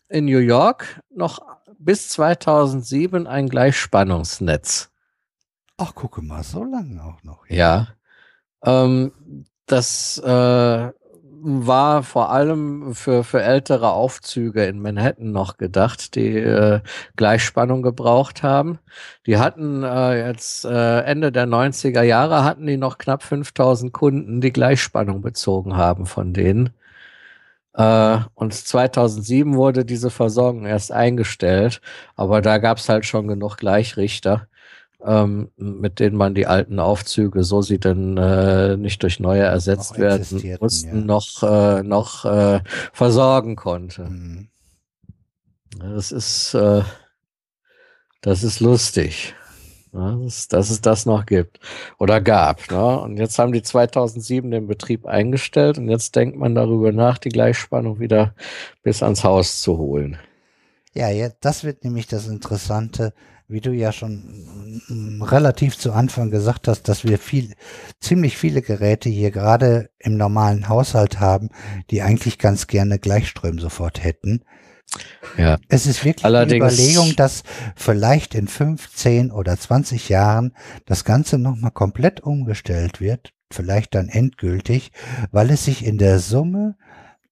in 0.08 0.24
New 0.26 0.38
York 0.38 1.00
noch 1.10 1.40
bis 1.78 2.08
2007 2.10 3.26
ein 3.26 3.48
Gleichspannungsnetz. 3.48 4.90
Ach, 5.76 5.94
gucke 5.94 6.20
mal, 6.20 6.42
so 6.42 6.64
lange 6.64 7.02
auch 7.02 7.22
noch. 7.22 7.48
Ja. 7.48 7.56
ja 7.56 8.84
ähm, 8.84 9.46
das 9.66 10.18
äh, 10.18 10.92
war 11.42 12.02
vor 12.02 12.30
allem 12.30 12.94
für, 12.94 13.24
für 13.24 13.42
ältere 13.42 13.92
Aufzüge 13.92 14.64
in 14.64 14.80
Manhattan 14.80 15.32
noch 15.32 15.56
gedacht, 15.56 16.14
die 16.14 16.36
äh, 16.36 16.80
Gleichspannung 17.16 17.82
gebraucht 17.82 18.42
haben. 18.42 18.78
Die 19.26 19.38
hatten 19.38 19.82
äh, 19.82 20.26
jetzt 20.26 20.64
äh, 20.64 21.00
Ende 21.02 21.32
der 21.32 21.46
90er 21.46 22.02
Jahre 22.02 22.44
hatten 22.44 22.66
die 22.66 22.76
noch 22.76 22.98
knapp 22.98 23.22
5000 23.22 23.92
Kunden, 23.92 24.40
die 24.40 24.52
Gleichspannung 24.52 25.20
bezogen 25.22 25.76
haben 25.76 26.06
von 26.06 26.32
denen. 26.32 26.70
Äh, 27.74 28.18
und 28.34 28.54
2007 28.54 29.54
wurde 29.56 29.84
diese 29.84 30.10
Versorgung 30.10 30.66
erst 30.66 30.92
eingestellt, 30.92 31.80
aber 32.16 32.40
da 32.42 32.58
gab 32.58 32.78
es 32.78 32.88
halt 32.88 33.06
schon 33.06 33.28
genug 33.28 33.56
Gleichrichter 33.56 34.48
ähm, 35.04 35.50
mit 35.56 36.00
denen 36.00 36.16
man 36.16 36.34
die 36.34 36.46
alten 36.46 36.78
Aufzüge, 36.78 37.44
so 37.44 37.62
sie 37.62 37.78
denn 37.78 38.16
äh, 38.16 38.76
nicht 38.76 39.02
durch 39.02 39.20
neue 39.20 39.42
ersetzt 39.42 39.98
werden 39.98 40.58
mussten, 40.60 40.98
ja. 41.00 41.04
noch, 41.04 41.42
äh, 41.42 41.82
noch 41.82 42.24
äh, 42.24 42.60
versorgen 42.92 43.56
konnte. 43.56 44.04
Mhm. 44.04 44.48
Das 45.78 46.12
ist, 46.12 46.54
äh, 46.54 46.82
das 48.20 48.42
ist 48.42 48.60
lustig. 48.60 49.34
Ne? 49.92 50.20
Dass, 50.22 50.48
dass 50.48 50.70
es 50.70 50.80
das 50.80 51.06
noch 51.06 51.26
gibt 51.26 51.58
oder 51.98 52.20
gab. 52.20 52.70
Ne? 52.70 53.00
Und 53.00 53.16
jetzt 53.16 53.38
haben 53.38 53.52
die 53.52 53.62
2007 53.62 54.50
den 54.50 54.66
Betrieb 54.66 55.06
eingestellt 55.06 55.78
und 55.78 55.88
jetzt 55.88 56.14
denkt 56.14 56.36
man 56.36 56.54
darüber 56.54 56.92
nach, 56.92 57.18
die 57.18 57.30
Gleichspannung 57.30 57.98
wieder 57.98 58.34
bis 58.82 59.02
ans 59.02 59.24
Haus 59.24 59.62
zu 59.62 59.78
holen. 59.78 60.18
Ja, 60.92 61.08
ja, 61.08 61.28
das 61.40 61.64
wird 61.64 61.84
nämlich 61.84 62.06
das 62.08 62.26
Interessante 62.26 63.14
wie 63.50 63.60
du 63.60 63.72
ja 63.72 63.92
schon 63.92 64.46
mm, 64.88 65.22
relativ 65.22 65.76
zu 65.76 65.92
Anfang 65.92 66.30
gesagt 66.30 66.68
hast, 66.68 66.82
dass 66.88 67.04
wir 67.04 67.18
viel, 67.18 67.54
ziemlich 68.00 68.36
viele 68.36 68.62
Geräte 68.62 69.08
hier 69.08 69.30
gerade 69.30 69.90
im 69.98 70.16
normalen 70.16 70.68
Haushalt 70.68 71.20
haben, 71.20 71.50
die 71.90 72.02
eigentlich 72.02 72.38
ganz 72.38 72.66
gerne 72.66 72.98
Gleichström 72.98 73.58
sofort 73.58 74.02
hätten. 74.04 74.44
Ja. 75.36 75.58
Es 75.68 75.86
ist 75.86 76.04
wirklich 76.04 76.24
Allerdings, 76.24 76.64
eine 76.64 76.72
Überlegung, 76.72 77.16
dass 77.16 77.42
vielleicht 77.76 78.34
in 78.34 78.48
15 78.48 79.30
oder 79.30 79.58
20 79.58 80.08
Jahren 80.08 80.54
das 80.86 81.04
Ganze 81.04 81.38
nochmal 81.38 81.70
komplett 81.70 82.20
umgestellt 82.20 83.00
wird, 83.00 83.32
vielleicht 83.52 83.94
dann 83.94 84.08
endgültig, 84.08 84.92
weil 85.30 85.50
es 85.50 85.64
sich 85.64 85.84
in 85.84 85.98
der 85.98 86.18
Summe 86.18 86.76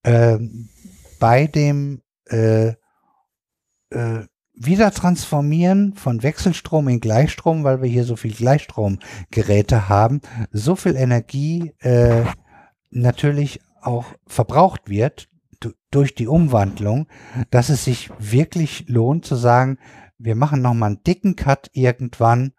äh, 0.03 0.39
bei 1.19 1.47
dem 1.47 2.03
äh, 2.29 2.75
äh, 3.91 4.27
wieder 4.61 4.91
transformieren 4.91 5.95
von 5.95 6.23
Wechselstrom 6.23 6.89
in 6.89 7.01
Gleichstrom, 7.01 7.65
weil 7.65 7.81
wir 7.83 7.89
hier 7.89 8.05
so 8.05 8.17
viel 8.17 8.33
Gleichstromgeräte 8.35 9.89
haben, 9.89 10.21
so 10.51 10.75
viel 10.77 10.97
Energie 10.97 11.73
äh, 11.79 12.25
natürlich 12.91 13.61
auch 13.81 14.07
verbraucht 14.27 14.89
wird, 14.89 15.29
du- 15.61 15.73
durch 15.91 16.15
die 16.15 16.27
Umwandlung, 16.27 17.07
dass 17.51 17.69
es 17.69 17.85
sich 17.85 18.11
wirklich 18.19 18.89
lohnt 18.89 19.25
zu 19.25 19.37
sagen, 19.37 19.79
wir 20.19 20.35
machen 20.35 20.61
noch 20.63 20.75
mal 20.75 20.87
einen 20.87 21.03
dicken 21.05 21.37
Cut 21.37 21.71
irgendwann 21.73 22.53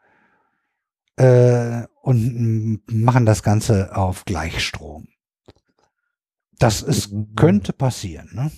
äh, 1.17 1.83
und 2.01 2.81
machen 2.87 3.25
das 3.25 3.43
Ganze 3.43 3.95
auf 3.95 4.23
Gleichstrom. 4.23 5.09
Das 6.57 6.81
ist, 6.81 7.13
könnte 7.35 7.73
passieren. 7.73 8.29
Ne? 8.33 8.51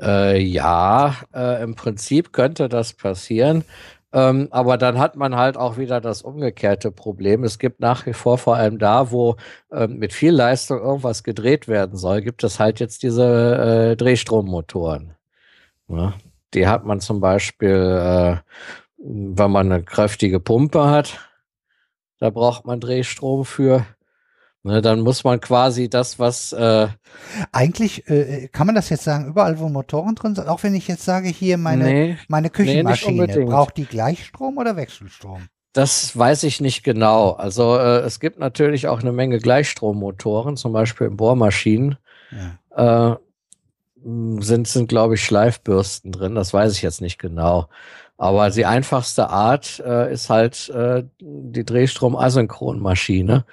Äh, 0.00 0.40
ja, 0.40 1.16
äh, 1.34 1.62
im 1.62 1.74
Prinzip 1.74 2.32
könnte 2.32 2.68
das 2.68 2.92
passieren. 2.92 3.64
Ähm, 4.12 4.46
aber 4.52 4.78
dann 4.78 4.98
hat 4.98 5.16
man 5.16 5.34
halt 5.34 5.56
auch 5.56 5.76
wieder 5.76 6.00
das 6.00 6.22
umgekehrte 6.22 6.92
Problem. 6.92 7.42
Es 7.42 7.58
gibt 7.58 7.80
nach 7.80 8.06
wie 8.06 8.12
vor, 8.12 8.38
vor 8.38 8.54
allem 8.56 8.78
da, 8.78 9.10
wo 9.10 9.36
ähm, 9.72 9.98
mit 9.98 10.12
viel 10.12 10.32
Leistung 10.32 10.78
irgendwas 10.78 11.24
gedreht 11.24 11.66
werden 11.66 11.96
soll, 11.96 12.22
gibt 12.22 12.44
es 12.44 12.60
halt 12.60 12.78
jetzt 12.78 13.02
diese 13.02 13.92
äh, 13.92 13.96
Drehstrommotoren. 13.96 15.14
Ja, 15.88 16.14
die 16.54 16.68
hat 16.68 16.84
man 16.84 17.00
zum 17.00 17.20
Beispiel, 17.20 17.70
äh, 17.70 18.36
wenn 18.98 19.50
man 19.50 19.72
eine 19.72 19.82
kräftige 19.82 20.38
Pumpe 20.38 20.86
hat, 20.86 21.18
da 22.18 22.30
braucht 22.30 22.64
man 22.66 22.80
Drehstrom 22.80 23.44
für. 23.44 23.84
Ne, 24.66 24.80
dann 24.80 25.00
muss 25.00 25.24
man 25.24 25.40
quasi 25.40 25.90
das, 25.90 26.18
was 26.18 26.54
äh, 26.54 26.88
Eigentlich 27.52 28.08
äh, 28.08 28.48
kann 28.48 28.66
man 28.66 28.74
das 28.74 28.88
jetzt 28.88 29.04
sagen, 29.04 29.26
überall 29.26 29.58
wo 29.58 29.68
Motoren 29.68 30.14
drin 30.14 30.34
sind, 30.34 30.48
auch 30.48 30.62
wenn 30.62 30.74
ich 30.74 30.88
jetzt 30.88 31.04
sage, 31.04 31.28
hier 31.28 31.58
meine, 31.58 31.84
nee, 31.84 32.18
meine 32.28 32.48
Küchenmaschine, 32.48 33.22
unbedingt. 33.22 33.50
braucht 33.50 33.76
die 33.76 33.84
Gleichstrom 33.84 34.56
oder 34.56 34.76
Wechselstrom? 34.76 35.48
Das 35.74 36.16
weiß 36.16 36.44
ich 36.44 36.62
nicht 36.62 36.82
genau. 36.82 37.32
Also 37.32 37.76
äh, 37.76 38.00
es 38.00 38.20
gibt 38.20 38.38
natürlich 38.38 38.88
auch 38.88 39.00
eine 39.00 39.12
Menge 39.12 39.38
Gleichstrommotoren, 39.38 40.56
zum 40.56 40.72
Beispiel 40.72 41.08
in 41.08 41.16
Bohrmaschinen. 41.16 41.98
Ja. 42.74 43.12
Äh, 43.12 43.16
sind, 44.40 44.68
sind 44.68 44.88
glaube 44.88 45.14
ich, 45.14 45.24
Schleifbürsten 45.24 46.12
drin. 46.12 46.34
Das 46.34 46.54
weiß 46.54 46.72
ich 46.72 46.82
jetzt 46.82 47.00
nicht 47.00 47.18
genau. 47.18 47.68
Aber 48.16 48.50
die 48.50 48.66
einfachste 48.66 49.28
Art 49.30 49.82
äh, 49.84 50.12
ist 50.12 50.30
halt 50.30 50.68
äh, 50.70 51.04
die 51.20 51.64
Drehstrom-Asynchronmaschine. 51.64 53.44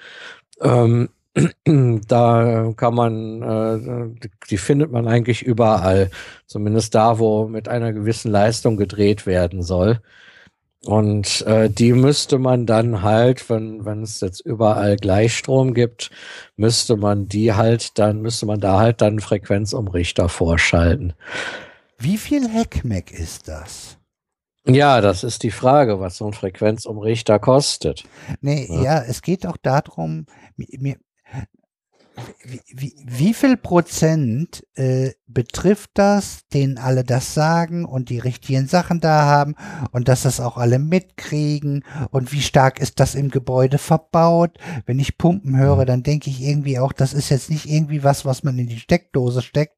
Ähm, 0.62 1.10
da 2.08 2.74
kann 2.76 2.94
man, 2.94 3.42
äh, 3.42 4.28
die, 4.50 4.58
findet 4.58 4.92
man 4.92 5.08
eigentlich 5.08 5.44
überall. 5.44 6.10
Zumindest 6.46 6.94
da, 6.96 7.20
wo 7.20 7.48
mit 7.48 7.68
einer 7.68 7.94
gewissen 7.94 8.32
Leistung 8.32 8.78
gedreht 8.78 9.26
werden 9.26 9.64
soll. 9.64 10.02
Und 10.84 11.44
äh, 11.46 11.70
die 11.70 11.94
müsste 11.94 12.40
man 12.40 12.66
dann 12.66 13.04
halt, 13.04 13.50
wenn, 13.50 13.86
wenn 13.86 14.02
es 14.02 14.20
jetzt 14.20 14.40
überall 14.40 14.98
Gleichstrom 14.98 15.76
gibt, 15.76 16.10
müsste 16.58 16.98
man 16.98 17.28
die 17.28 17.54
halt 17.54 18.00
dann, 18.00 18.22
müsste 18.22 18.48
man 18.48 18.60
da 18.60 18.80
halt 18.80 19.00
dann 19.02 19.20
Frequenzumrichter 19.20 20.28
vorschalten. 20.28 21.14
Wie 22.00 22.18
viel 22.18 22.50
Heckmeck 22.50 23.12
ist 23.12 23.48
das? 23.48 24.01
Ja, 24.68 25.02
das 25.02 25.24
ist 25.24 25.44
die 25.44 25.52
Frage, 25.52 26.00
was 26.00 26.18
so 26.18 26.28
ein 26.28 26.34
Frequenzumrichter 26.34 27.40
kostet. 27.40 28.04
Nee, 28.42 28.68
Ja. 28.70 28.82
ja, 28.84 29.02
es 29.04 29.22
geht 29.22 29.46
auch 29.48 29.58
darum, 29.58 30.26
mi- 30.56 30.78
mir, 30.80 30.98
wie, 32.44 32.62
wie, 32.74 32.96
wie 33.06 33.34
viel 33.34 33.58
Prozent 33.58 34.66
äh, 34.76 35.12
betrifft 35.28 35.92
das, 35.94 36.48
denen 36.54 36.78
alle 36.78 37.04
das 37.04 37.34
sagen 37.34 37.86
und 37.86 38.10
die 38.10 38.20
richtigen 38.20 38.68
Sachen 38.68 39.00
da 39.00 39.24
haben 39.24 39.56
und 39.92 40.08
dass 40.08 40.24
das 40.24 40.40
auch 40.40 40.58
alle 40.58 40.80
mitkriegen 40.80 41.84
und 42.12 42.32
wie 42.32 42.42
stark 42.42 42.80
ist 42.80 43.00
das 43.00 43.16
im 43.16 43.30
Gebäude 43.30 43.78
verbaut? 43.78 44.58
Wenn 44.86 45.00
ich 45.00 45.18
Pumpen 45.18 45.58
höre, 45.58 45.86
dann 45.86 46.04
denke 46.04 46.30
ich 46.30 46.42
irgendwie 46.42 46.80
auch, 46.80 46.94
das 46.94 47.14
ist 47.14 47.30
jetzt 47.30 47.50
nicht 47.50 47.66
irgendwie 47.66 48.04
was, 48.04 48.26
was 48.26 48.44
man 48.44 48.58
in 48.60 48.68
die 48.68 48.80
Steckdose 48.80 49.42
steckt 49.42 49.78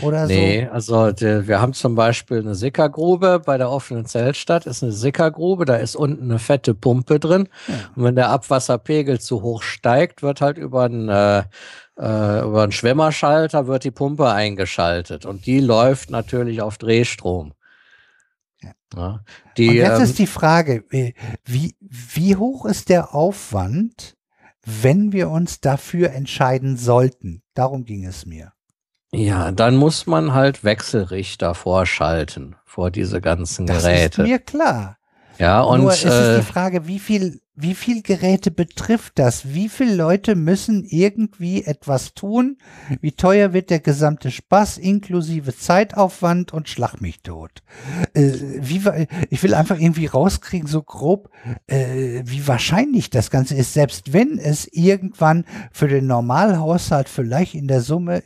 oder 0.00 0.26
Nee, 0.26 0.66
also 0.66 1.12
der, 1.12 1.48
wir 1.48 1.60
haben 1.60 1.72
zum 1.72 1.94
Beispiel 1.94 2.38
eine 2.38 2.54
Sickergrube 2.54 3.40
bei 3.44 3.56
der 3.58 3.70
offenen 3.70 4.06
Zeltstadt, 4.06 4.66
ist 4.66 4.82
eine 4.82 4.92
Sickergrube, 4.92 5.64
da 5.64 5.76
ist 5.76 5.96
unten 5.96 6.24
eine 6.24 6.38
fette 6.38 6.74
Pumpe 6.74 7.18
drin. 7.18 7.48
Und 7.96 8.04
wenn 8.04 8.16
der 8.16 8.30
Abwasserpegel 8.30 9.20
zu 9.20 9.42
hoch 9.42 9.62
steigt, 9.62 10.22
wird 10.22 10.40
halt 10.40 10.58
über 10.58 10.84
einen, 10.84 11.08
äh, 11.08 11.44
äh, 12.00 12.42
über 12.44 12.62
einen 12.62 12.72
Schwemmerschalter 12.72 13.66
wird 13.66 13.84
die 13.84 13.90
Pumpe 13.90 14.30
eingeschaltet. 14.30 15.26
Und 15.26 15.46
die 15.46 15.60
läuft 15.60 16.10
natürlich 16.10 16.62
auf 16.62 16.78
Drehstrom. 16.78 17.52
Ja. 18.62 18.72
Ja, 18.94 19.06
Und 19.12 19.22
die, 19.58 19.66
jetzt 19.72 19.98
ähm, 19.98 20.04
ist 20.04 20.18
die 20.18 20.26
Frage, 20.26 20.84
äh, 20.90 21.12
wie, 21.44 21.76
wie 21.80 22.36
hoch 22.36 22.64
ist 22.66 22.88
der 22.88 23.14
Aufwand, 23.14 24.16
wenn 24.64 25.12
wir 25.12 25.30
uns 25.30 25.60
dafür 25.60 26.10
entscheiden 26.12 26.76
sollten? 26.76 27.42
Darum 27.54 27.84
ging 27.84 28.04
es 28.04 28.26
mir. 28.26 28.52
ja, 29.12 29.50
dann 29.52 29.76
muss 29.76 30.06
man 30.06 30.32
halt 30.34 30.62
Wechselrichter 30.64 31.54
vorschalten 31.54 32.56
vor 32.64 32.90
diese 32.90 33.20
ganzen 33.20 33.66
Das 33.66 33.82
Geräte. 33.84 34.22
ist 34.22 34.28
mir 34.28 34.38
klar. 34.38 34.96
Ja, 35.40 35.62
und 35.62 35.80
Nur 35.80 35.92
ist 35.92 36.04
äh, 36.04 36.08
es 36.08 36.40
die 36.40 36.52
Frage, 36.52 36.86
wie 36.86 36.98
viel, 36.98 37.40
wie 37.54 37.74
viel 37.74 38.02
Geräte 38.02 38.50
betrifft 38.50 39.18
das? 39.18 39.54
Wie 39.54 39.70
viele 39.70 39.94
Leute 39.94 40.36
müssen 40.36 40.84
irgendwie 40.84 41.64
etwas 41.64 42.12
tun? 42.12 42.58
Wie 43.00 43.12
teuer 43.12 43.54
wird 43.54 43.70
der 43.70 43.80
gesamte 43.80 44.30
Spaß 44.30 44.76
inklusive 44.76 45.56
Zeitaufwand 45.56 46.52
und 46.52 46.68
Schlag 46.68 47.00
mich 47.00 47.22
tot? 47.22 47.62
Äh, 48.12 48.32
wie, 48.60 48.82
ich 49.30 49.42
will 49.42 49.54
einfach 49.54 49.80
irgendwie 49.80 50.04
rauskriegen, 50.04 50.68
so 50.68 50.82
grob, 50.82 51.30
äh, 51.68 52.22
wie 52.26 52.46
wahrscheinlich 52.46 53.08
das 53.08 53.30
Ganze 53.30 53.54
ist, 53.54 53.72
selbst 53.72 54.12
wenn 54.12 54.38
es 54.38 54.68
irgendwann 54.70 55.46
für 55.72 55.88
den 55.88 56.06
Normalhaushalt 56.06 57.08
vielleicht 57.08 57.54
in 57.54 57.66
der 57.66 57.80
Summe 57.80 58.22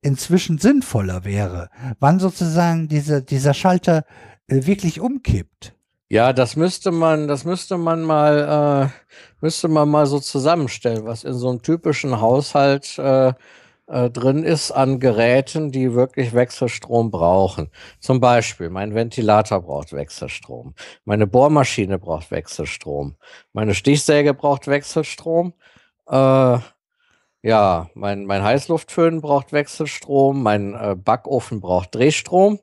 inzwischen 0.00 0.56
sinnvoller 0.56 1.26
wäre, 1.26 1.68
wann 2.00 2.18
sozusagen 2.18 2.88
dieser, 2.88 3.20
dieser 3.20 3.52
Schalter 3.52 4.06
äh, 4.48 4.64
wirklich 4.64 5.00
umkippt. 5.00 5.75
Ja, 6.08 6.32
das 6.32 6.54
müsste 6.54 6.92
man, 6.92 7.26
das 7.26 7.44
müsste 7.44 7.78
man 7.78 8.02
mal, 8.02 8.90
äh, 8.92 9.12
müsste 9.40 9.66
man 9.68 9.88
mal 9.88 10.06
so 10.06 10.20
zusammenstellen, 10.20 11.04
was 11.04 11.24
in 11.24 11.34
so 11.34 11.48
einem 11.48 11.62
typischen 11.62 12.20
Haushalt 12.20 12.96
äh, 12.98 13.32
äh, 13.88 14.10
drin 14.10 14.44
ist 14.44 14.70
an 14.70 15.00
Geräten, 15.00 15.72
die 15.72 15.94
wirklich 15.94 16.32
Wechselstrom 16.32 17.10
brauchen. 17.10 17.70
Zum 17.98 18.20
Beispiel, 18.20 18.70
mein 18.70 18.94
Ventilator 18.94 19.62
braucht 19.62 19.92
Wechselstrom, 19.92 20.74
meine 21.04 21.26
Bohrmaschine 21.26 21.98
braucht 21.98 22.30
Wechselstrom, 22.30 23.16
meine 23.52 23.74
Stichsäge 23.74 24.32
braucht 24.32 24.68
Wechselstrom. 24.68 25.54
Äh, 26.08 26.58
ja, 27.42 27.90
mein, 27.94 28.26
mein 28.26 28.42
Heißluftföhn 28.44 29.20
braucht 29.20 29.52
Wechselstrom, 29.52 30.42
mein 30.42 30.74
äh, 30.74 30.96
Backofen 30.96 31.60
braucht 31.60 31.94
Drehstrom. 31.94 32.60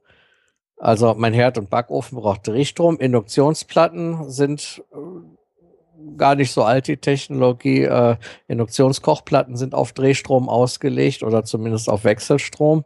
Also 0.84 1.16
mein 1.18 1.34
Herd 1.34 1.58
und 1.58 1.70
Backofen 1.70 2.18
braucht 2.20 2.46
Drehstrom. 2.46 2.98
Induktionsplatten 3.00 4.30
sind 4.30 4.84
äh, 4.92 6.18
gar 6.18 6.36
nicht 6.36 6.52
so 6.52 6.64
alt, 6.64 6.88
die 6.88 6.98
Technologie. 6.98 7.84
Äh, 7.84 8.18
Induktionskochplatten 8.50 9.56
sind 9.56 9.76
auf 9.76 9.94
Drehstrom 9.94 10.50
ausgelegt 10.50 11.24
oder 11.24 11.46
zumindest 11.46 11.88
auf 11.88 12.04
Wechselstrom. 12.04 12.84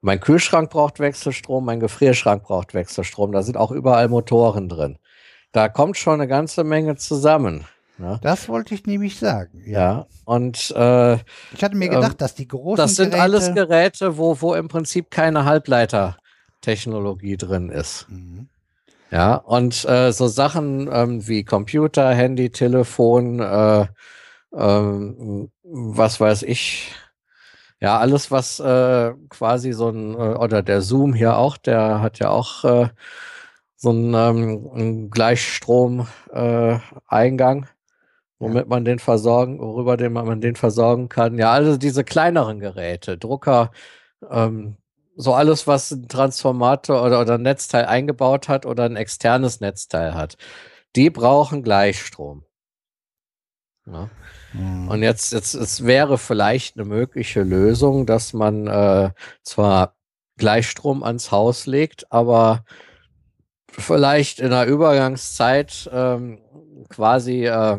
Mein 0.00 0.20
Kühlschrank 0.20 0.70
braucht 0.70 1.00
Wechselstrom, 1.00 1.66
mein 1.66 1.80
Gefrierschrank 1.80 2.44
braucht 2.44 2.72
Wechselstrom. 2.72 3.32
Da 3.32 3.42
sind 3.42 3.58
auch 3.58 3.72
überall 3.72 4.08
Motoren 4.08 4.70
drin. 4.70 4.96
Da 5.52 5.68
kommt 5.68 5.98
schon 5.98 6.14
eine 6.14 6.28
ganze 6.28 6.64
Menge 6.64 6.96
zusammen. 6.96 7.66
Ne? 7.98 8.20
Das 8.22 8.48
wollte 8.48 8.74
ich 8.74 8.86
nämlich 8.86 9.18
sagen. 9.18 9.62
Ja, 9.66 10.06
und 10.24 10.70
äh, 10.74 11.12
Ich 11.52 11.62
hatte 11.62 11.76
mir 11.76 11.90
Ähm, 11.90 11.96
gedacht, 11.96 12.22
dass 12.22 12.34
die 12.34 12.48
großen 12.48 12.78
das 12.78 12.96
sind 12.96 13.10
Geräte, 13.10 13.22
alles 13.22 13.54
Geräte, 13.54 14.16
wo, 14.16 14.40
wo 14.40 14.54
im 14.54 14.68
Prinzip 14.68 15.10
keine 15.10 15.44
Halbleitertechnologie 16.62 17.36
drin 17.36 17.68
ist. 17.68 18.06
Mhm. 18.08 18.48
Ja, 19.10 19.34
und 19.34 19.84
äh, 19.84 20.12
so 20.12 20.26
Sachen 20.26 20.88
ähm, 20.90 21.28
wie 21.28 21.44
Computer, 21.44 22.14
Handy, 22.14 22.48
Telefon, 22.50 23.40
äh, 23.40 23.86
ähm, 24.54 25.50
was 25.62 26.18
weiß 26.18 26.44
ich, 26.44 26.94
ja, 27.80 27.98
alles, 27.98 28.30
was 28.30 28.58
äh, 28.60 29.12
quasi 29.28 29.72
so 29.72 29.90
ein, 29.90 30.14
äh, 30.14 30.36
oder 30.36 30.62
der 30.62 30.80
Zoom 30.80 31.12
hier 31.14 31.36
auch, 31.36 31.58
der 31.58 32.00
hat 32.00 32.20
ja 32.20 32.30
auch 32.30 32.64
äh, 32.64 32.88
so 33.76 33.90
einen, 33.90 34.14
ähm, 34.14 34.70
einen 34.72 35.10
Gleichstrom-Eingang, 35.10 37.64
äh, 37.64 37.66
womit 38.38 38.66
man 38.68 38.84
den 38.86 38.98
versorgen, 38.98 39.58
worüber 39.58 39.98
den 39.98 40.14
man 40.14 40.40
den 40.40 40.56
versorgen 40.56 41.10
kann. 41.10 41.36
Ja, 41.38 41.52
also 41.52 41.76
diese 41.76 42.04
kleineren 42.04 42.60
Geräte, 42.60 43.18
Drucker, 43.18 43.72
ähm, 44.30 44.76
so 45.16 45.34
alles, 45.34 45.66
was 45.66 45.90
ein 45.90 46.08
Transformator 46.08 47.02
oder, 47.04 47.20
oder 47.20 47.34
ein 47.34 47.42
Netzteil 47.42 47.84
eingebaut 47.84 48.48
hat 48.48 48.66
oder 48.66 48.84
ein 48.84 48.96
externes 48.96 49.60
Netzteil 49.60 50.14
hat, 50.14 50.36
die 50.96 51.10
brauchen 51.10 51.62
Gleichstrom. 51.62 52.44
Ja. 53.86 54.10
Mhm. 54.52 54.88
Und 54.88 55.02
jetzt, 55.02 55.32
jetzt, 55.32 55.54
es 55.54 55.84
wäre 55.84 56.18
vielleicht 56.18 56.76
eine 56.76 56.84
mögliche 56.84 57.42
Lösung, 57.42 58.06
dass 58.06 58.32
man 58.32 58.66
äh, 58.66 59.10
zwar 59.42 59.96
Gleichstrom 60.36 61.02
ans 61.02 61.30
Haus 61.30 61.66
legt, 61.66 62.10
aber 62.12 62.64
vielleicht 63.70 64.40
in 64.40 64.46
einer 64.46 64.66
Übergangszeit 64.66 65.90
ähm, 65.92 66.40
quasi 66.88 67.46
äh, 67.46 67.78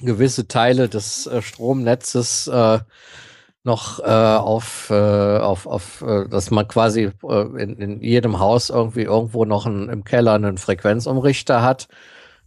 gewisse 0.00 0.48
Teile 0.48 0.88
des 0.88 1.26
äh, 1.26 1.42
Stromnetzes 1.42 2.48
äh, 2.48 2.80
noch 3.62 4.00
äh, 4.00 4.04
auf, 4.04 4.88
äh, 4.90 5.38
auf, 5.38 5.66
auf 5.66 6.02
äh, 6.02 6.28
dass 6.28 6.50
man 6.50 6.66
quasi 6.66 7.10
äh, 7.22 7.62
in, 7.62 7.76
in 7.76 8.00
jedem 8.02 8.38
Haus 8.38 8.70
irgendwie 8.70 9.02
irgendwo 9.02 9.44
noch 9.44 9.66
einen, 9.66 9.88
im 9.88 10.04
Keller 10.04 10.34
einen 10.34 10.58
Frequenzumrichter 10.58 11.62
hat, 11.62 11.88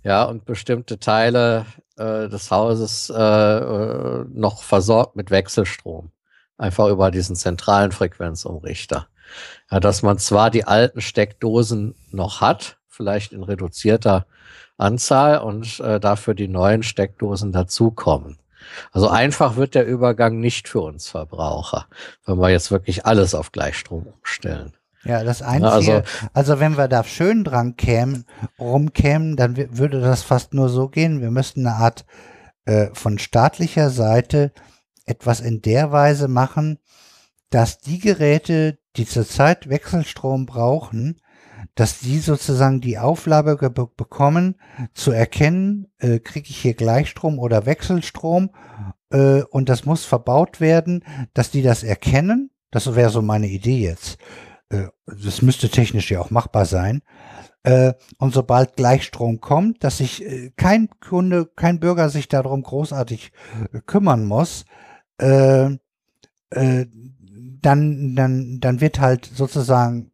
ja, 0.03 0.23
und 0.23 0.45
bestimmte 0.45 0.99
Teile 0.99 1.65
äh, 1.97 2.27
des 2.27 2.51
Hauses 2.51 3.09
äh, 3.09 3.13
äh, 3.15 4.25
noch 4.33 4.63
versorgt 4.63 5.15
mit 5.15 5.31
Wechselstrom. 5.31 6.11
Einfach 6.57 6.87
über 6.89 7.11
diesen 7.11 7.35
zentralen 7.35 7.91
Frequenzumrichter. 7.91 9.07
Ja, 9.71 9.79
dass 9.79 10.01
man 10.03 10.17
zwar 10.19 10.49
die 10.51 10.65
alten 10.65 11.01
Steckdosen 11.01 11.95
noch 12.11 12.41
hat, 12.41 12.77
vielleicht 12.87 13.33
in 13.33 13.43
reduzierter 13.43 14.25
Anzahl 14.77 15.39
und 15.39 15.79
äh, 15.79 15.99
dafür 15.99 16.33
die 16.33 16.47
neuen 16.47 16.83
Steckdosen 16.83 17.51
dazukommen. 17.51 18.37
Also 18.91 19.09
einfach 19.09 19.55
wird 19.55 19.75
der 19.75 19.85
Übergang 19.85 20.39
nicht 20.39 20.67
für 20.67 20.81
uns 20.81 21.07
Verbraucher, 21.07 21.87
wenn 22.25 22.37
wir 22.37 22.49
jetzt 22.49 22.71
wirklich 22.71 23.05
alles 23.05 23.35
auf 23.35 23.51
Gleichstrom 23.51 24.07
umstellen. 24.07 24.73
Ja, 25.05 25.23
das 25.23 25.41
Einzige, 25.41 25.71
also, 25.71 26.01
also 26.33 26.59
wenn 26.59 26.77
wir 26.77 26.87
da 26.87 27.03
schön 27.03 27.43
dran 27.43 27.75
kämen, 27.75 28.25
rumkämen, 28.57 29.35
dann 29.35 29.57
würde 29.77 29.99
das 29.99 30.23
fast 30.23 30.53
nur 30.53 30.69
so 30.69 30.87
gehen. 30.87 31.21
Wir 31.21 31.31
müssten 31.31 31.67
eine 31.67 31.75
Art 31.75 32.05
äh, 32.65 32.87
von 32.93 33.19
staatlicher 33.19 33.89
Seite 33.89 34.53
etwas 35.05 35.41
in 35.41 35.61
der 35.61 35.91
Weise 35.91 36.29
machen, 36.29 36.79
dass 37.49 37.79
die 37.79 37.99
Geräte, 37.99 38.79
die 38.95 39.05
zurzeit 39.05 39.69
Wechselstrom 39.69 40.45
brauchen, 40.45 41.19
dass 41.75 41.99
die 41.99 42.19
sozusagen 42.19 42.81
die 42.81 42.99
Auflage 42.99 43.57
be 43.69 43.87
bekommen, 43.87 44.55
zu 44.93 45.11
erkennen, 45.11 45.87
äh, 45.97 46.19
kriege 46.19 46.49
ich 46.49 46.57
hier 46.57 46.73
Gleichstrom 46.73 47.39
oder 47.39 47.65
Wechselstrom 47.65 48.51
äh, 49.09 49.43
und 49.43 49.69
das 49.69 49.85
muss 49.85 50.05
verbaut 50.05 50.61
werden, 50.61 51.03
dass 51.33 51.51
die 51.51 51.61
das 51.61 51.83
erkennen. 51.83 52.51
Das 52.71 52.95
wäre 52.95 53.09
so 53.09 53.21
meine 53.21 53.47
Idee 53.47 53.79
jetzt. 53.79 54.17
Äh, 54.69 54.87
das 55.05 55.41
müsste 55.41 55.69
technisch 55.69 56.11
ja 56.11 56.19
auch 56.19 56.29
machbar 56.29 56.65
sein. 56.65 57.01
Äh, 57.63 57.93
und 58.17 58.33
sobald 58.33 58.75
Gleichstrom 58.75 59.39
kommt, 59.39 59.83
dass 59.83 59.97
sich 59.97 60.23
äh, 60.25 60.51
kein 60.57 60.89
Kunde, 60.99 61.45
kein 61.45 61.79
Bürger 61.79 62.09
sich 62.09 62.27
darum 62.27 62.61
großartig 62.61 63.31
äh, 63.71 63.79
kümmern 63.85 64.25
muss, 64.25 64.65
dann, 65.15 65.79
dann, 67.61 68.59
dann 68.59 68.81
wird 68.81 68.99
halt 68.99 69.25
sozusagen 69.25 70.11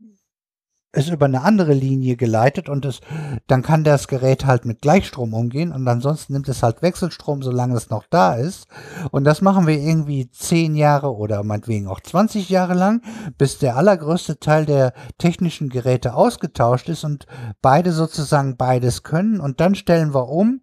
ist 0.91 1.09
über 1.09 1.25
eine 1.25 1.43
andere 1.43 1.73
Linie 1.73 2.15
geleitet 2.15 2.67
und 2.67 2.83
es, 2.83 2.99
dann 3.45 3.61
kann 3.61 3.83
das 3.83 4.07
Gerät 4.07 4.45
halt 4.45 4.65
mit 4.65 4.81
Gleichstrom 4.81 5.33
umgehen 5.35 5.71
und 5.71 5.87
ansonsten 5.87 6.33
nimmt 6.33 6.49
es 6.49 6.63
halt 6.63 6.81
Wechselstrom, 6.81 7.43
solange 7.43 7.75
es 7.75 7.91
noch 7.91 8.05
da 8.09 8.33
ist. 8.33 8.67
Und 9.11 9.23
das 9.23 9.41
machen 9.41 9.67
wir 9.67 9.77
irgendwie 9.77 10.31
zehn 10.31 10.75
Jahre 10.75 11.15
oder 11.15 11.43
meinetwegen 11.43 11.87
auch 11.87 11.99
20 11.99 12.49
Jahre 12.49 12.73
lang, 12.73 13.03
bis 13.37 13.59
der 13.59 13.77
allergrößte 13.77 14.39
Teil 14.39 14.65
der 14.65 14.93
technischen 15.19 15.69
Geräte 15.69 16.15
ausgetauscht 16.15 16.89
ist 16.89 17.03
und 17.03 17.27
beide 17.61 17.91
sozusagen 17.91 18.57
beides 18.57 19.03
können 19.03 19.39
und 19.39 19.59
dann 19.59 19.75
stellen 19.75 20.13
wir 20.15 20.27
um 20.27 20.61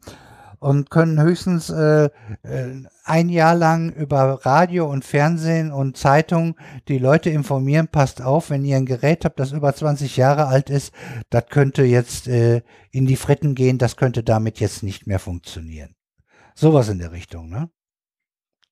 und 0.59 0.91
können 0.91 1.21
höchstens 1.21 1.71
äh, 1.71 2.07
äh, 2.43 2.83
ein 3.07 3.29
Jahr 3.29 3.55
lang 3.55 3.93
über 3.93 4.45
Radio 4.45 4.91
und 4.91 5.05
Fernsehen 5.05 5.71
und 5.71 5.97
Zeitung 5.97 6.57
die 6.89 6.99
Leute 6.99 7.31
informieren, 7.31 7.89
passt 7.89 8.21
auf, 8.21 8.51
wenn 8.51 8.65
ihr 8.65 8.77
ein 8.77 8.85
Gerät 8.85 9.25
habt, 9.25 9.39
das 9.39 9.53
über 9.53 9.73
20 9.75 10.17
Jahre 10.17 10.47
alt 10.47 10.71
ist, 10.71 10.93
das 11.31 11.47
könnte 11.47 11.85
jetzt 11.85 12.27
äh, 12.27 12.63
in 12.91 13.07
die 13.07 13.17
Fritten 13.17 13.55
gehen, 13.55 13.79
das 13.79 13.97
könnte 13.97 14.25
damit 14.25 14.59
jetzt 14.59 14.83
nicht 14.83 15.07
mehr 15.07 15.21
funktionieren. 15.21 15.95
Sowas 16.57 16.89
in 16.89 16.99
der 16.99 17.13
Richtung, 17.13 17.49
ne? 17.49 17.71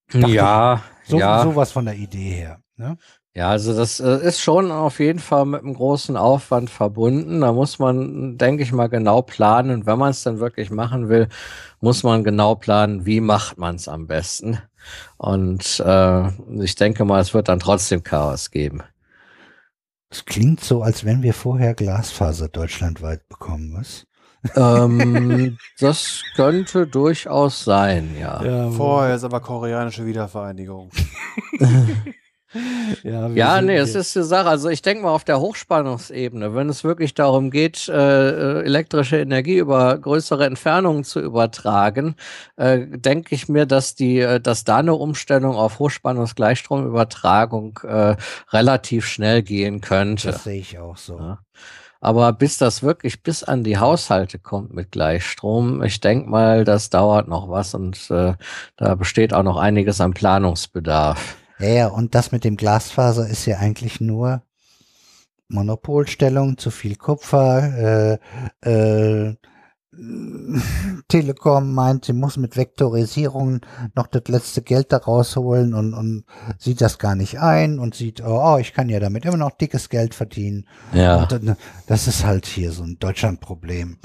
Dachte 0.08 0.34
ja, 0.34 0.82
so, 1.04 1.18
ja. 1.18 1.42
Sowas 1.42 1.72
von 1.72 1.84
der 1.84 1.94
Idee 1.94 2.30
her. 2.30 2.60
Ne? 2.76 2.96
Ja, 3.36 3.48
also 3.48 3.74
das 3.74 3.98
äh, 3.98 4.24
ist 4.24 4.40
schon 4.40 4.70
auf 4.70 5.00
jeden 5.00 5.18
Fall 5.18 5.44
mit 5.44 5.62
einem 5.62 5.74
großen 5.74 6.16
Aufwand 6.16 6.70
verbunden. 6.70 7.40
Da 7.40 7.52
muss 7.52 7.80
man, 7.80 8.38
denke 8.38 8.62
ich 8.62 8.70
mal, 8.70 8.88
genau 8.88 9.22
planen. 9.22 9.86
Wenn 9.86 9.98
man 9.98 10.10
es 10.10 10.22
dann 10.22 10.38
wirklich 10.38 10.70
machen 10.70 11.08
will, 11.08 11.28
muss 11.80 12.04
man 12.04 12.22
genau 12.22 12.54
planen, 12.54 13.06
wie 13.06 13.20
macht 13.20 13.58
man 13.58 13.74
es 13.74 13.88
am 13.88 14.06
besten. 14.06 14.58
Und 15.16 15.82
äh, 15.84 16.28
ich 16.62 16.76
denke 16.76 17.04
mal, 17.04 17.20
es 17.20 17.34
wird 17.34 17.48
dann 17.48 17.58
trotzdem 17.58 18.04
Chaos 18.04 18.52
geben. 18.52 18.84
Es 20.10 20.24
klingt 20.24 20.60
so, 20.60 20.82
als 20.82 21.04
wenn 21.04 21.24
wir 21.24 21.34
vorher 21.34 21.74
Glasfaser 21.74 22.48
deutschlandweit 22.48 23.28
bekommen, 23.28 23.74
was? 23.76 24.06
ähm, 24.54 25.58
das 25.80 26.22
könnte 26.36 26.86
durchaus 26.86 27.64
sein, 27.64 28.14
ja. 28.16 28.44
ja 28.44 28.70
Vorher 28.70 29.16
ist 29.16 29.24
aber 29.24 29.40
koreanische 29.40 30.06
Wiedervereinigung. 30.06 30.90
Ja, 33.02 33.28
ja 33.28 33.60
nee, 33.60 33.76
es 33.76 33.94
ist 33.94 34.16
eine 34.16 34.24
Sache. 34.24 34.48
Also 34.48 34.68
ich 34.68 34.82
denke 34.82 35.02
mal 35.02 35.10
auf 35.10 35.24
der 35.24 35.40
Hochspannungsebene, 35.40 36.54
wenn 36.54 36.68
es 36.68 36.84
wirklich 36.84 37.14
darum 37.14 37.50
geht, 37.50 37.88
äh, 37.88 38.60
äh, 38.60 38.64
elektrische 38.64 39.18
Energie 39.18 39.58
über 39.58 39.98
größere 39.98 40.46
Entfernungen 40.46 41.04
zu 41.04 41.20
übertragen, 41.20 42.16
äh, 42.56 42.86
denke 42.86 43.34
ich 43.34 43.48
mir, 43.48 43.66
dass 43.66 43.94
die, 43.94 44.20
äh, 44.20 44.40
dass 44.40 44.64
da 44.64 44.78
eine 44.78 44.94
Umstellung 44.94 45.56
auf 45.56 45.78
Hochspannungsgleichstromübertragung 45.78 47.80
äh, 47.82 48.16
relativ 48.50 49.06
schnell 49.06 49.42
gehen 49.42 49.80
könnte. 49.80 50.32
Das 50.32 50.44
sehe 50.44 50.60
ich 50.60 50.78
auch 50.78 50.96
so. 50.96 51.18
Ja. 51.18 51.38
Aber 52.04 52.34
bis 52.34 52.58
das 52.58 52.82
wirklich 52.82 53.22
bis 53.22 53.42
an 53.42 53.64
die 53.64 53.78
Haushalte 53.78 54.38
kommt 54.38 54.74
mit 54.74 54.92
Gleichstrom, 54.92 55.82
ich 55.82 56.00
denke 56.00 56.28
mal, 56.28 56.64
das 56.64 56.90
dauert 56.90 57.28
noch 57.28 57.48
was 57.48 57.74
und 57.74 58.10
äh, 58.10 58.34
da 58.76 58.94
besteht 58.94 59.32
auch 59.32 59.42
noch 59.42 59.56
einiges 59.56 60.02
an 60.02 60.12
Planungsbedarf. 60.12 61.38
Ja, 61.58 61.68
ja, 61.68 61.86
und 61.88 62.14
das 62.14 62.32
mit 62.32 62.44
dem 62.44 62.56
Glasfaser 62.56 63.28
ist 63.28 63.46
ja 63.46 63.58
eigentlich 63.58 64.00
nur 64.00 64.42
Monopolstellung, 65.48 66.58
zu 66.58 66.70
viel 66.70 66.96
Kupfer, 66.96 68.18
äh, 68.62 68.68
äh, 68.68 69.36
Telekom 71.08 71.72
meint, 71.72 72.04
sie 72.06 72.12
muss 72.12 72.36
mit 72.36 72.56
Vektorisierung 72.56 73.60
noch 73.94 74.06
das 74.08 74.22
letzte 74.26 74.62
Geld 74.62 74.92
da 74.92 74.96
rausholen 74.98 75.74
und, 75.74 75.94
und 75.94 76.24
sieht 76.58 76.80
das 76.80 76.98
gar 76.98 77.14
nicht 77.14 77.38
ein 77.38 77.78
und 77.78 77.94
sieht, 77.94 78.20
oh, 78.20 78.54
oh, 78.54 78.58
ich 78.58 78.72
kann 78.72 78.88
ja 78.88 79.00
damit 79.00 79.24
immer 79.24 79.36
noch 79.36 79.52
dickes 79.52 79.88
Geld 79.88 80.14
verdienen. 80.14 80.66
Ja. 80.92 81.22
Und, 81.22 81.56
das 81.86 82.08
ist 82.08 82.24
halt 82.24 82.46
hier 82.46 82.72
so 82.72 82.82
ein 82.82 82.98
Deutschlandproblem. 82.98 83.98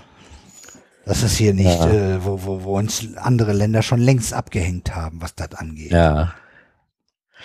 Das 1.05 1.23
ist 1.23 1.37
hier 1.37 1.53
nicht, 1.55 1.79
ja. 1.79 1.89
äh, 1.89 2.23
wo, 2.25 2.43
wo, 2.43 2.63
wo 2.63 2.77
uns 2.77 3.07
andere 3.15 3.53
Länder 3.53 3.81
schon 3.81 3.99
längst 3.99 4.33
abgehängt 4.33 4.95
haben, 4.95 5.21
was 5.21 5.33
das 5.33 5.53
angeht. 5.55 5.91
Ja. 5.91 6.33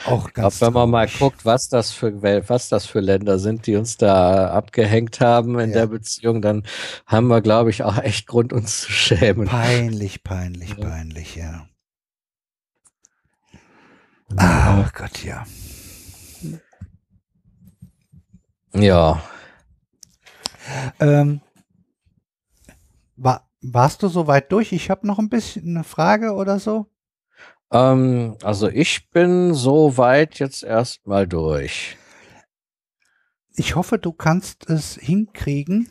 Auch 0.06 0.32
ganz 0.32 0.58
glaub, 0.58 0.68
wenn 0.68 0.74
man 0.74 0.90
mal 0.90 1.08
guckt, 1.08 1.44
was 1.44 1.68
das 1.68 1.92
für 1.92 2.22
was 2.48 2.68
das 2.68 2.84
für 2.84 3.00
Länder 3.00 3.38
sind, 3.38 3.66
die 3.66 3.76
uns 3.76 3.96
da 3.96 4.50
abgehängt 4.50 5.20
haben 5.20 5.58
in 5.58 5.70
ja. 5.70 5.76
der 5.76 5.86
Beziehung, 5.86 6.42
dann 6.42 6.64
haben 7.06 7.28
wir, 7.28 7.40
glaube 7.40 7.70
ich, 7.70 7.84
auch 7.84 7.98
echt 7.98 8.26
Grund, 8.26 8.52
uns 8.52 8.82
zu 8.82 8.92
schämen. 8.92 9.46
Peinlich, 9.46 10.22
peinlich, 10.24 10.70
ja. 10.70 10.76
peinlich, 10.76 11.36
ja. 11.36 11.68
Ah, 14.36 14.84
Gott, 14.92 15.22
ja. 15.22 15.44
Ja. 18.74 19.22
Ähm, 20.98 21.40
war, 23.16 23.48
warst 23.60 24.02
du 24.02 24.08
soweit 24.08 24.50
durch? 24.50 24.72
Ich 24.72 24.90
habe 24.90 25.06
noch 25.06 25.18
ein 25.18 25.28
bisschen 25.28 25.76
eine 25.76 25.84
Frage 25.84 26.32
oder 26.32 26.58
so. 26.58 26.86
Ähm, 27.70 28.36
also 28.42 28.68
ich 28.68 29.10
bin 29.10 29.54
soweit 29.54 30.38
jetzt 30.38 30.62
erstmal 30.62 31.26
durch. 31.26 31.96
Ich 33.56 33.76
hoffe, 33.76 33.98
du 33.98 34.12
kannst 34.12 34.68
es 34.68 34.94
hinkriegen. 34.96 35.90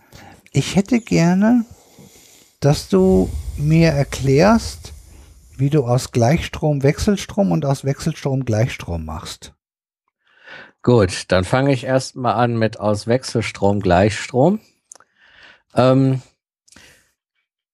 Ich 0.51 0.75
hätte 0.75 0.99
gerne, 0.99 1.65
dass 2.59 2.89
du 2.89 3.29
mir 3.57 3.89
erklärst, 3.89 4.93
wie 5.57 5.69
du 5.69 5.85
aus 5.85 6.11
Gleichstrom 6.11 6.83
Wechselstrom 6.83 7.51
und 7.51 7.65
aus 7.65 7.85
Wechselstrom 7.85 8.45
Gleichstrom 8.45 9.05
machst. 9.05 9.53
Gut, 10.81 11.31
dann 11.31 11.45
fange 11.45 11.71
ich 11.71 11.85
erstmal 11.85 12.33
an 12.33 12.57
mit 12.57 12.79
aus 12.79 13.07
Wechselstrom 13.07 13.79
Gleichstrom. 13.79 14.59
Ähm, 15.75 16.21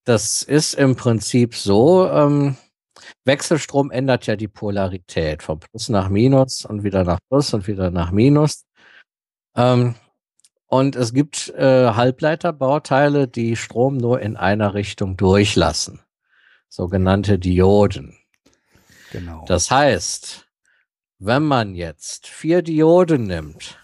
das 0.04 0.44
ist 0.44 0.76
im 0.76 0.96
Prinzip 0.96 1.56
so, 1.56 2.08
ähm, 2.08 2.56
Wechselstrom 3.30 3.92
ändert 3.92 4.26
ja 4.26 4.36
die 4.36 4.48
Polarität 4.48 5.44
von 5.44 5.60
Plus 5.60 5.88
nach 5.90 6.10
Minus 6.10 6.66
und 6.66 6.84
wieder 6.84 7.04
nach 7.04 7.20
Plus 7.30 7.54
und 7.54 7.68
wieder 7.68 7.92
nach 7.92 8.10
Minus. 8.10 8.66
Ähm, 9.56 9.94
und 10.66 10.96
es 10.96 11.14
gibt 11.14 11.50
äh, 11.50 11.92
Halbleiterbauteile, 11.92 13.28
die 13.28 13.56
Strom 13.56 13.98
nur 13.98 14.20
in 14.20 14.36
einer 14.36 14.74
Richtung 14.74 15.16
durchlassen. 15.16 16.00
Sogenannte 16.70 17.38
Dioden. 17.38 18.18
Genau. 19.12 19.46
Das 19.48 19.70
heißt, 19.70 20.48
wenn 21.20 21.44
man 21.44 21.76
jetzt 21.76 22.26
vier 22.26 22.64
Dioden 22.64 23.26
nimmt 23.28 23.78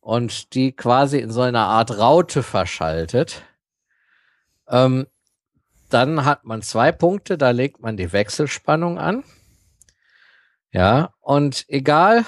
und 0.00 0.54
die 0.54 0.72
quasi 0.72 1.18
in 1.18 1.30
so 1.30 1.42
einer 1.42 1.66
Art 1.66 1.96
Raute 1.98 2.42
verschaltet, 2.42 3.42
ähm, 4.66 5.06
dann 5.90 6.24
hat 6.24 6.44
man 6.44 6.62
zwei 6.62 6.92
Punkte, 6.92 7.36
da 7.38 7.50
legt 7.50 7.80
man 7.80 7.96
die 7.96 8.12
Wechselspannung 8.12 8.98
an. 8.98 9.24
Ja, 10.72 11.14
und 11.20 11.64
egal, 11.68 12.24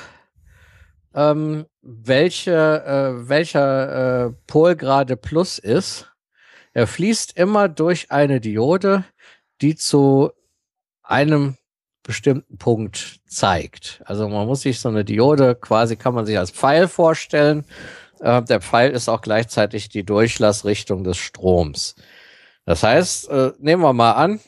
ähm, 1.15 1.67
welche, 1.81 2.53
äh, 2.53 3.29
welcher 3.29 4.27
äh, 4.27 4.33
Pol 4.47 4.77
gerade 4.77 5.17
Plus 5.17 5.59
ist, 5.59 6.13
er 6.73 6.87
fließt 6.87 7.37
immer 7.37 7.69
durch 7.69 8.11
eine 8.11 8.41
Diode, 8.41 9.05
die 9.61 9.77
zu 9.77 10.33
einem 11.03 11.57
bestimmten 12.03 12.59
Punkt 12.59 13.21
zeigt. 13.27 14.03
Also 14.07 14.29
man 14.29 14.47
muss 14.47 14.63
sich 14.63 14.81
so 14.81 14.89
eine 14.89 15.05
Diode 15.05 15.55
quasi, 15.55 15.97
kann 15.97 16.15
man 16.15 16.27
sich 16.27 16.39
als 16.39 16.51
Pfeil 16.51 16.89
vorstellen. 16.89 17.65
Äh, 18.21 18.43
der 18.43 18.61
Pfeil 18.61 18.91
ist 18.91 19.09
auch 19.09 19.21
gleichzeitig 19.21 19.89
die 19.89 20.05
Durchlassrichtung 20.05 21.05
des 21.05 21.19
Stroms. 21.19 21.95
Das 22.65 22.83
heißt, 22.83 23.29
äh, 23.29 23.53
nehmen 23.59 23.83
wir 23.83 23.93
mal 23.93 24.13
an, 24.13 24.41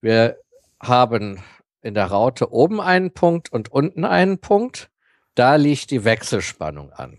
wir 0.00 0.38
haben 0.80 1.42
in 1.80 1.94
der 1.94 2.06
Raute 2.06 2.52
oben 2.52 2.80
einen 2.80 3.12
Punkt 3.12 3.52
und 3.52 3.70
unten 3.70 4.04
einen 4.04 4.38
Punkt. 4.38 4.90
Da 5.34 5.56
liegt 5.56 5.90
die 5.90 6.04
Wechselspannung 6.04 6.92
an. 6.92 7.18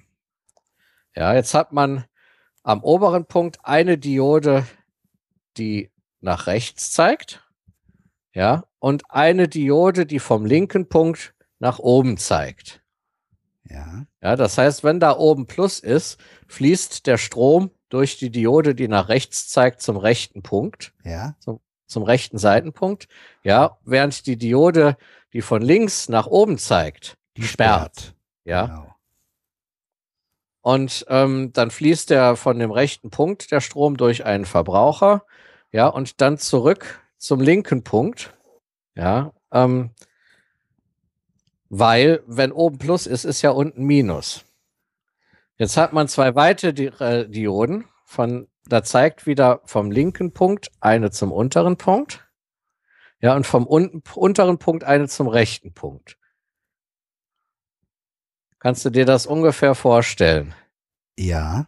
Ja, 1.16 1.34
jetzt 1.34 1.54
hat 1.54 1.74
man 1.74 2.06
am 2.64 2.84
oberen 2.84 3.26
Punkt 3.26 3.60
eine 3.64 3.98
Diode, 3.98 4.66
die 5.58 5.92
nach 6.22 6.48
rechts 6.48 6.92
zeigt. 6.92 7.44
Ja, 8.34 8.64
und 8.80 9.04
eine 9.10 9.48
Diode, 9.48 10.06
die 10.06 10.20
vom 10.20 10.46
linken 10.46 10.90
Punkt 10.90 11.36
nach 11.60 11.80
oben 11.80 12.18
zeigt. 12.18 12.82
Ja. 13.70 14.06
Ja, 14.22 14.36
das 14.36 14.58
heißt, 14.58 14.84
wenn 14.84 15.00
da 15.00 15.18
oben 15.18 15.48
Plus 15.48 15.80
ist, 15.80 16.20
fließt 16.48 17.06
der 17.08 17.18
Strom 17.18 17.72
durch 17.94 18.18
die 18.18 18.32
Diode, 18.32 18.74
die 18.76 18.88
nach 18.88 19.08
rechts 19.10 19.48
zeigt, 19.48 19.82
zum 19.82 19.98
rechten 19.98 20.42
Punkt, 20.42 20.94
Ja. 21.04 21.36
zum 21.86 22.04
rechten 22.04 22.38
Seitenpunkt. 22.40 23.08
Ja, 23.44 23.78
während 23.86 24.26
die 24.26 24.36
Diode, 24.38 24.98
die 25.32 25.42
von 25.42 25.62
links 25.62 26.10
nach 26.10 26.26
oben 26.28 26.58
zeigt, 26.58 27.18
Die 27.38 27.44
sperrt. 27.44 28.16
Ja, 28.46 28.66
Genau. 28.66 28.96
und 30.62 31.06
ähm, 31.10 31.52
dann 31.54 31.72
fließt 31.72 32.10
der 32.10 32.36
von 32.36 32.58
dem 32.60 32.72
rechten 32.72 33.10
Punkt 33.10 33.52
der 33.52 33.62
Strom 33.62 33.96
durch 33.98 34.26
einen 34.26 34.46
Verbraucher. 34.46 35.26
Ja, 35.72 35.88
und 35.88 36.20
dann 36.22 36.38
zurück 36.38 37.02
zum 37.18 37.40
linken 37.42 37.84
Punkt. 37.84 38.34
Ja, 38.96 39.34
ähm, 39.52 39.92
weil, 41.70 42.22
wenn 42.28 42.52
oben 42.52 42.78
Plus 42.78 43.08
ist, 43.08 43.24
ist 43.24 43.42
ja 43.42 43.50
unten 43.52 43.84
Minus. 43.84 44.46
Jetzt 45.58 45.78
hat 45.78 45.94
man 45.94 46.08
zwei 46.08 46.36
weitere 46.36 46.74
Di 46.74 46.86
äh, 46.88 47.28
Dioden. 47.28 47.86
Von, 48.06 48.48
da 48.66 48.84
zeigt 48.84 49.26
wieder 49.26 49.62
vom 49.66 49.92
linken 49.92 50.34
Punkt 50.34 50.72
eine 50.80 51.12
zum 51.12 51.32
unteren 51.32 51.78
Punkt. 51.78 52.28
Ja, 53.20 53.36
und 53.36 53.48
vom 53.48 53.66
unten, 53.66 54.04
unteren 54.16 54.58
Punkt 54.58 54.84
eine 54.84 55.08
zum 55.08 55.28
rechten 55.28 55.74
Punkt. 55.74 56.18
Kannst 58.60 58.84
du 58.86 58.90
dir 58.90 59.06
das 59.06 59.26
ungefähr 59.26 59.76
vorstellen? 59.76 60.54
Ja. 61.18 61.68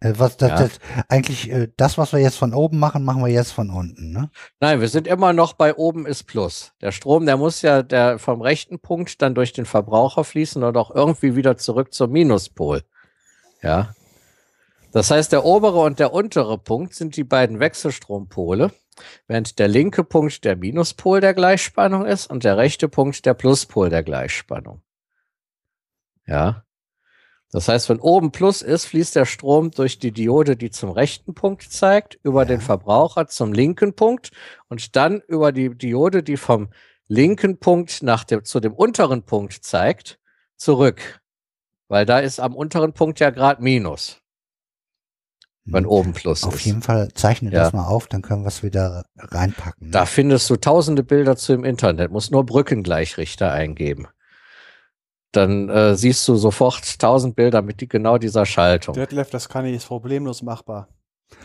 Äh, 0.00 0.14
was 0.16 0.36
das, 0.36 0.50
Ja. 0.50 0.56
das 0.56 0.78
eigentlich 1.08 1.50
äh, 1.50 1.68
das, 1.76 1.98
was 1.98 2.12
wir 2.12 2.20
jetzt 2.20 2.36
von 2.36 2.54
oben 2.54 2.78
machen, 2.78 3.04
machen 3.04 3.22
wir 3.22 3.28
jetzt 3.30 3.52
von 3.52 3.70
unten, 3.70 4.12
ne? 4.12 4.30
Nein, 4.60 4.80
wir 4.80 4.88
sind 4.88 5.06
immer 5.06 5.32
noch 5.32 5.54
bei 5.54 5.74
oben 5.74 6.06
ist 6.06 6.24
Plus. 6.24 6.72
Der 6.80 6.92
Strom, 6.92 7.26
der 7.26 7.36
muss 7.36 7.62
ja 7.62 7.82
der 7.82 8.18
vom 8.18 8.40
rechten 8.40 8.78
Punkt 8.78 9.20
dann 9.22 9.34
durch 9.34 9.52
den 9.52 9.64
Verbraucher 9.64 10.22
fließen 10.24 10.62
und 10.62 10.76
auch 10.76 10.92
irgendwie 10.94 11.34
wieder 11.34 11.56
zurück 11.56 11.92
zum 11.92 12.12
Minuspol. 12.12 12.82
Ja. 13.62 13.94
Das 14.92 15.10
heißt, 15.10 15.32
der 15.32 15.44
obere 15.44 15.80
und 15.80 15.98
der 15.98 16.12
untere 16.12 16.58
Punkt 16.58 16.94
sind 16.94 17.16
die 17.16 17.24
beiden 17.24 17.60
Wechselstrompole, 17.60 18.72
während 19.26 19.58
der 19.58 19.68
linke 19.68 20.02
Punkt 20.02 20.44
der 20.44 20.56
Minuspol 20.56 21.20
der 21.20 21.34
Gleichspannung 21.34 22.06
ist 22.06 22.28
und 22.28 22.44
der 22.44 22.56
rechte 22.56 22.88
Punkt 22.88 23.24
der 23.26 23.34
Pluspol 23.34 23.90
der 23.90 24.02
Gleichspannung. 24.02 24.82
Ja. 26.26 26.64
Das 27.50 27.68
heißt, 27.68 27.88
wenn 27.88 28.00
oben 28.00 28.30
Plus 28.30 28.60
ist, 28.60 28.84
fließt 28.86 29.16
der 29.16 29.24
Strom 29.24 29.70
durch 29.70 29.98
die 29.98 30.12
Diode, 30.12 30.56
die 30.56 30.70
zum 30.70 30.90
rechten 30.90 31.34
Punkt 31.34 31.62
zeigt, 31.62 32.18
über 32.22 32.44
den 32.44 32.60
Verbraucher 32.60 33.26
zum 33.26 33.54
linken 33.54 33.94
Punkt 33.94 34.32
und 34.68 34.96
dann 34.96 35.22
über 35.28 35.52
die 35.52 35.74
Diode, 35.74 36.22
die 36.22 36.36
vom 36.36 36.68
linken 37.06 37.58
Punkt 37.58 38.02
nach 38.02 38.24
dem, 38.24 38.44
zu 38.44 38.60
dem 38.60 38.74
unteren 38.74 39.22
Punkt 39.22 39.64
zeigt, 39.64 40.18
zurück. 40.56 41.20
Weil 41.88 42.04
da 42.06 42.18
ist 42.18 42.38
am 42.40 42.54
unteren 42.54 42.92
Punkt 42.92 43.18
ja 43.20 43.30
gerade 43.30 43.62
Minus, 43.62 44.18
wenn 45.64 45.84
Hm. 45.84 45.90
oben 45.90 46.12
Plus 46.12 46.44
Auf 46.44 46.56
ist. 46.56 46.66
jeden 46.66 46.82
Fall 46.82 47.08
zeichne 47.14 47.50
Ja. 47.50 47.64
das 47.64 47.72
mal 47.72 47.86
auf, 47.86 48.06
dann 48.06 48.22
können 48.22 48.42
wir 48.42 48.48
es 48.48 48.62
wieder 48.62 49.04
reinpacken. 49.16 49.86
ne? 49.88 49.92
Da 49.92 50.04
findest 50.06 50.48
du 50.50 50.56
tausende 50.56 51.02
Bilder 51.02 51.36
zu 51.36 51.52
im 51.54 51.64
Internet, 51.64 52.10
musst 52.10 52.30
nur 52.30 52.44
Brückengleichrichter 52.44 53.50
eingeben. 53.52 54.06
Dann 55.32 55.68
äh, 55.68 55.94
siehst 55.94 56.26
du 56.28 56.36
sofort 56.36 56.98
tausend 57.00 57.36
Bilder 57.36 57.60
mit 57.62 57.80
die, 57.82 57.88
genau 57.88 58.16
dieser 58.18 58.46
Schaltung. 58.46 58.94
Detlef, 58.94 59.28
das 59.30 59.48
kann 59.48 59.66
ich, 59.66 59.76
ist 59.76 59.86
problemlos 59.86 60.42
machbar. 60.42 60.88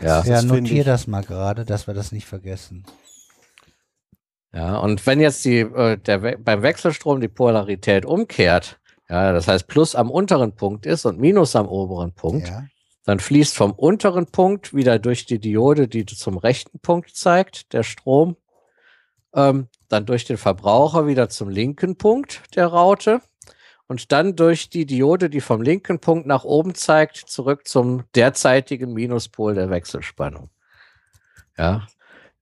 Ja. 0.00 0.22
ja, 0.22 0.22
das 0.24 0.40
find 0.46 0.62
notier 0.62 0.84
das 0.84 1.06
mal 1.06 1.22
gerade, 1.22 1.66
dass 1.66 1.86
wir 1.86 1.92
das 1.92 2.10
nicht 2.10 2.26
vergessen. 2.26 2.86
Ja, 4.54 4.76
und 4.78 5.04
wenn 5.06 5.20
jetzt 5.20 5.44
die, 5.44 5.58
äh, 5.60 5.98
der, 5.98 6.38
beim 6.38 6.62
Wechselstrom 6.62 7.20
die 7.20 7.28
Polarität 7.28 8.06
umkehrt, 8.06 8.80
ja, 9.14 9.32
das 9.32 9.46
heißt 9.46 9.68
Plus 9.68 9.94
am 9.94 10.10
unteren 10.10 10.56
Punkt 10.56 10.86
ist 10.86 11.04
und 11.06 11.20
Minus 11.20 11.54
am 11.54 11.68
oberen 11.68 12.12
Punkt, 12.12 12.48
Ja. 12.48 12.64
dann 13.04 13.20
fließt 13.20 13.54
vom 13.56 13.70
unteren 13.72 14.26
Punkt 14.26 14.74
wieder 14.74 14.98
durch 14.98 15.24
die 15.24 15.38
Diode, 15.38 15.86
die 15.86 16.04
zum 16.04 16.36
rechten 16.36 16.80
Punkt 16.80 17.14
zeigt, 17.14 17.72
der 17.72 17.84
Strom, 17.84 18.36
ähm, 19.34 19.68
dann 19.88 20.06
durch 20.06 20.24
den 20.24 20.36
Verbraucher 20.36 21.06
wieder 21.06 21.28
zum 21.28 21.48
linken 21.48 21.96
Punkt 21.96 22.42
der 22.56 22.66
Raute 22.66 23.20
und 23.86 24.10
dann 24.10 24.34
durch 24.34 24.68
die 24.68 24.86
Diode, 24.86 25.30
die 25.30 25.40
vom 25.40 25.62
linken 25.62 26.00
Punkt 26.00 26.26
nach 26.26 26.42
oben 26.42 26.74
zeigt, 26.74 27.18
zurück 27.18 27.68
zum 27.68 28.02
derzeitigen 28.16 28.92
Minuspol 28.92 29.54
der 29.54 29.70
Wechselspannung. 29.70 30.50
Ja, 31.56 31.86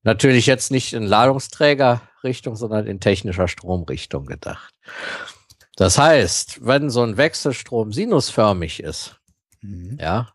natürlich 0.05 0.47
jetzt 0.47 0.71
nicht 0.71 0.95
in 0.95 1.03
Ladungsträgerrichtung, 1.03 2.57
sondern 2.57 2.87
in 2.87 2.99
technischer 3.01 3.49
Stromrichtung 3.49 4.25
gedacht. 4.25 4.73
Das 5.77 5.99
heißt, 5.99 6.65
wenn 6.67 6.91
so 6.91 7.03
ein 7.03 7.17
Wechselstrom 7.17 7.93
sinusförmig 7.93 8.83
ist, 8.83 9.19
Mhm. 9.63 9.97
ja, 10.01 10.33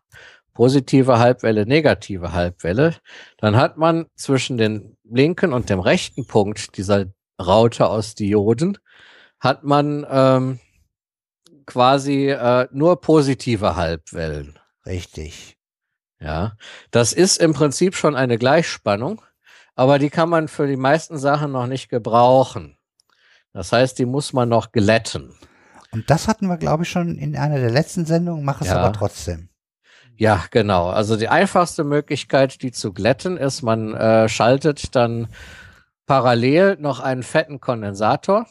positive 0.54 1.18
Halbwelle, 1.18 1.66
negative 1.66 2.32
Halbwelle, 2.32 2.96
dann 3.36 3.56
hat 3.56 3.76
man 3.76 4.06
zwischen 4.16 4.56
den 4.56 4.96
linken 5.04 5.52
und 5.52 5.68
dem 5.70 5.80
rechten 5.80 6.26
Punkt 6.26 6.76
dieser 6.76 7.06
Raute 7.40 7.86
aus 7.88 8.14
Dioden, 8.14 8.78
hat 9.38 9.64
man 9.64 10.06
ähm, 10.10 10.58
quasi 11.66 12.30
äh, 12.30 12.66
nur 12.72 13.00
positive 13.00 13.76
Halbwellen. 13.76 14.58
Richtig. 14.86 15.56
Ja, 16.20 16.56
das 16.90 17.12
ist 17.12 17.36
im 17.36 17.52
Prinzip 17.52 17.94
schon 17.94 18.16
eine 18.16 18.38
Gleichspannung, 18.38 19.22
aber 19.76 19.98
die 20.00 20.10
kann 20.10 20.30
man 20.30 20.48
für 20.48 20.66
die 20.66 20.76
meisten 20.76 21.18
Sachen 21.18 21.52
noch 21.52 21.66
nicht 21.66 21.90
gebrauchen. 21.90 22.77
Das 23.52 23.72
heißt, 23.72 23.98
die 23.98 24.06
muss 24.06 24.32
man 24.32 24.48
noch 24.48 24.72
glätten. 24.72 25.34
Und 25.90 26.10
das 26.10 26.28
hatten 26.28 26.48
wir, 26.48 26.58
glaube 26.58 26.82
ich, 26.82 26.90
schon 26.90 27.16
in 27.16 27.36
einer 27.36 27.58
der 27.58 27.70
letzten 27.70 28.04
Sendungen, 28.04 28.44
mach 28.44 28.60
es 28.60 28.68
Ja. 28.68 28.76
aber 28.78 28.92
trotzdem. 28.92 29.48
Ja, 30.16 30.44
genau. 30.50 30.88
Also 30.88 31.16
die 31.16 31.28
einfachste 31.28 31.84
Möglichkeit, 31.84 32.62
die 32.62 32.72
zu 32.72 32.92
glätten, 32.92 33.36
ist, 33.36 33.62
man 33.62 33.94
äh, 33.94 34.28
schaltet 34.28 34.94
dann 34.96 35.28
parallel 36.06 36.76
noch 36.80 37.00
einen 37.00 37.22
fetten 37.22 37.60
Kondensator, 37.60 38.46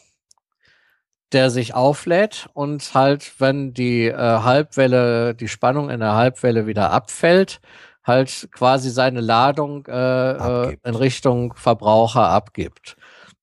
der 1.33 1.49
sich 1.49 1.73
auflädt 1.73 2.47
und 2.53 2.93
halt, 2.93 3.33
wenn 3.39 3.73
die 3.73 4.05
äh, 4.05 4.15
Halbwelle, 4.15 5.35
die 5.35 5.49
Spannung 5.49 5.89
in 5.89 5.99
der 5.99 6.15
Halbwelle 6.15 6.67
wieder 6.67 6.91
abfällt, 6.91 7.59
halt 8.05 8.47
quasi 8.53 8.89
seine 8.89 9.19
Ladung 9.19 9.85
äh, 9.87 10.69
äh, 10.69 10.77
in 10.85 10.95
Richtung 10.95 11.53
Verbraucher 11.55 12.29
abgibt. 12.29 12.95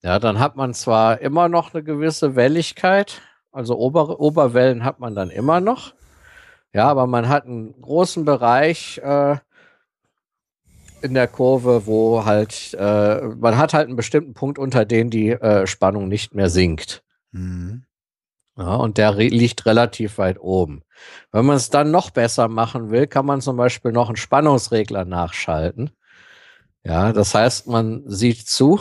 Ja, 0.04 0.18
dann 0.18 0.38
hat 0.38 0.54
man 0.54 0.74
zwar 0.74 1.22
immer 1.22 1.48
noch 1.48 1.72
eine 1.72 1.82
gewisse 1.82 2.36
Welligkeit, 2.36 3.22
also 3.52 3.78
Ober 3.78 4.20
Oberwellen 4.20 4.84
hat 4.84 5.00
man 5.00 5.14
dann 5.14 5.30
immer 5.30 5.60
noch, 5.60 5.94
ja, 6.74 6.88
aber 6.88 7.06
man 7.06 7.30
hat 7.30 7.46
einen 7.46 7.80
großen 7.80 8.26
Bereich 8.26 8.98
äh, 8.98 9.36
in 11.00 11.14
der 11.14 11.26
Kurve, 11.26 11.86
wo 11.86 12.26
halt, 12.26 12.76
äh, 12.78 13.22
man 13.22 13.56
hat 13.56 13.72
halt 13.72 13.86
einen 13.86 13.96
bestimmten 13.96 14.34
Punkt, 14.34 14.58
unter 14.58 14.84
dem 14.84 15.08
die 15.08 15.30
äh, 15.30 15.66
Spannung 15.66 16.08
nicht 16.08 16.34
mehr 16.34 16.50
sinkt. 16.50 17.02
Mhm. 17.32 17.86
Ja, 18.58 18.74
und 18.74 18.98
der 18.98 19.14
liegt 19.14 19.64
relativ 19.64 20.18
weit 20.18 20.38
oben. 20.38 20.82
Wenn 21.32 21.46
man 21.46 21.56
es 21.56 21.70
dann 21.70 21.90
noch 21.90 22.10
besser 22.10 22.48
machen 22.48 22.90
will, 22.90 23.06
kann 23.06 23.24
man 23.24 23.40
zum 23.40 23.56
Beispiel 23.56 23.90
noch 23.90 24.08
einen 24.08 24.16
Spannungsregler 24.16 25.06
nachschalten. 25.06 25.92
Ja, 26.82 27.14
das 27.14 27.34
heißt, 27.34 27.68
man 27.68 28.02
sieht 28.06 28.46
zu, 28.46 28.80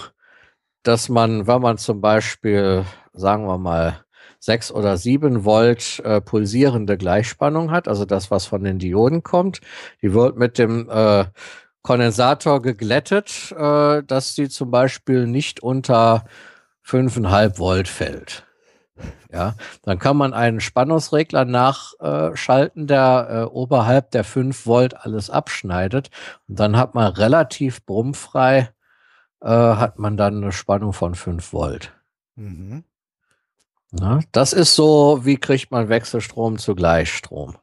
dass 0.83 1.09
man, 1.09 1.47
wenn 1.47 1.61
man 1.61 1.77
zum 1.77 2.01
Beispiel, 2.01 2.85
sagen 3.13 3.45
wir 3.47 3.57
mal, 3.57 4.03
sechs 4.39 4.71
oder 4.71 4.97
sieben 4.97 5.45
Volt 5.45 6.01
äh, 6.03 6.19
pulsierende 6.19 6.97
Gleichspannung 6.97 7.71
hat, 7.71 7.87
also 7.87 8.03
das, 8.03 8.29
was 8.29 8.45
von 8.45 8.63
den 8.63 8.77
Dioden 8.77 9.23
kommt, 9.23 9.61
die 10.01 10.13
wird 10.13 10.37
mit 10.37 10.57
dem 10.57 10.89
äh, 10.89 11.25
Kondensator 11.81 12.61
geglättet, 12.61 13.53
äh, 13.57 14.03
dass 14.03 14.35
die 14.35 14.49
zum 14.49 14.69
Beispiel 14.69 15.27
nicht 15.27 15.61
unter 15.61 16.25
5,5 16.85 17.57
Volt 17.57 17.87
Feld. 17.87 18.45
Ja, 19.31 19.55
dann 19.81 19.97
kann 19.97 20.17
man 20.17 20.33
einen 20.33 20.59
Spannungsregler 20.59 21.45
nachschalten, 21.45 22.85
der 22.85 23.27
äh, 23.29 23.43
oberhalb 23.45 24.11
der 24.11 24.23
5 24.23 24.67
Volt 24.67 24.95
alles 24.95 25.29
abschneidet. 25.29 26.11
Und 26.47 26.59
dann 26.59 26.77
hat 26.77 26.93
man 26.93 27.11
relativ 27.13 27.83
brummfrei, 27.85 28.69
äh, 29.43 29.47
hat 29.47 29.99
man 29.99 30.17
dann 30.17 30.37
eine 30.37 30.51
Spannung 30.51 30.93
von 30.93 31.15
5 31.15 31.53
Volt. 31.53 31.93
Mhm. 32.35 32.83
Ja, 33.91 34.21
das 34.31 34.53
ist 34.53 34.73
so, 34.73 35.19
wie 35.23 35.37
kriegt 35.37 35.69
man 35.69 35.89
Wechselstrom 35.89 36.57
zu 36.57 36.73
Gleichstrom. 36.73 37.57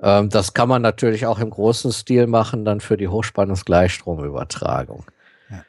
Ähm, 0.00 0.30
das 0.30 0.54
kann 0.54 0.68
man 0.68 0.80
natürlich 0.80 1.26
auch 1.26 1.40
im 1.40 1.50
großen 1.50 1.92
Stil 1.92 2.26
machen, 2.26 2.64
dann 2.64 2.80
für 2.80 2.96
die 2.96 3.08
Hochspannungsgleichstromübertragung. 3.08 5.04
Ja. 5.50 5.64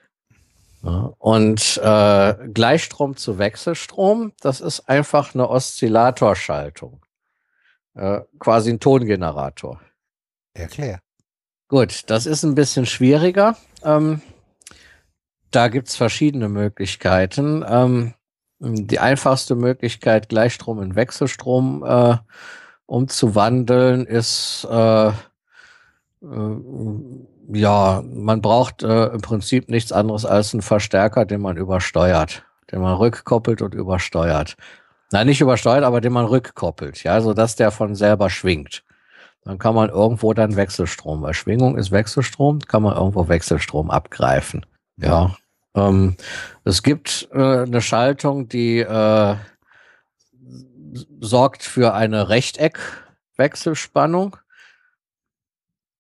Ja, 0.84 1.14
und 1.18 1.78
äh, 1.84 2.48
Gleichstrom 2.54 3.18
zu 3.18 3.38
Wechselstrom, 3.38 4.32
das 4.40 4.62
ist 4.62 4.88
einfach 4.88 5.34
eine 5.34 5.50
Oszillatorschaltung. 5.50 7.02
Äh, 7.96 8.22
quasi 8.38 8.70
ein 8.70 8.80
Tongenerator. 8.80 9.82
Erklär. 10.54 11.00
Gut, 11.68 12.04
das 12.10 12.26
ist 12.26 12.44
ein 12.44 12.56
bisschen 12.56 12.86
schwieriger. 12.86 13.58
Ähm, 13.84 14.22
da 15.52 15.68
gibt's 15.68 15.96
verschiedene 15.96 16.50
Möglichkeiten. 16.50 17.64
Ähm, 17.68 18.14
die 18.60 19.00
einfachste 19.00 19.56
Möglichkeit, 19.56 20.30
Gleichstrom 20.30 20.82
in 20.82 20.96
Wechselstrom 20.96 21.84
äh, 21.84 22.18
umzuwandeln, 22.86 24.06
ist 24.06 24.68
äh, 24.70 25.08
äh, 25.10 25.14
ja, 27.52 28.04
man 28.06 28.42
braucht 28.42 28.84
äh, 28.84 29.06
im 29.08 29.22
Prinzip 29.22 29.70
nichts 29.70 29.92
anderes 29.92 30.26
als 30.26 30.54
einen 30.54 30.62
Verstärker, 30.62 31.26
den 31.26 31.42
man 31.42 31.58
übersteuert, 31.58 32.44
den 32.72 32.82
man 32.82 32.96
rückkoppelt 32.96 33.62
und 33.62 33.74
übersteuert. 33.74 34.56
Nein, 35.12 35.28
nicht 35.28 35.42
übersteuert, 35.42 35.84
aber 35.84 36.02
den 36.02 36.14
man 36.14 36.26
rückkoppelt, 36.26 37.04
ja, 37.04 37.20
so 37.22 37.34
dass 37.34 37.56
der 37.56 37.72
von 37.72 37.96
selber 37.96 38.30
schwingt. 38.30 38.84
Dann 39.44 39.58
kann 39.58 39.74
man 39.74 39.90
irgendwo 39.90 40.34
dann 40.34 40.56
Wechselstrom, 40.56 41.24
weil 41.24 41.34
Schwingung 41.34 41.78
ist 41.78 41.92
Wechselstrom, 41.92 42.60
kann 42.60 42.84
man 42.84 42.96
irgendwo 42.96 43.28
Wechselstrom 43.28 43.90
abgreifen. 43.90 44.66
Ja. 45.02 45.36
Ähm, 45.76 46.16
es 46.64 46.82
gibt 46.84 47.28
äh, 47.32 47.64
eine 47.64 47.82
Schaltung, 47.82 48.48
die 48.50 48.80
äh, 48.80 49.36
sorgt 51.20 51.64
für 51.64 51.94
eine 51.94 52.30
Rechteckwechselspannung. 52.30 54.38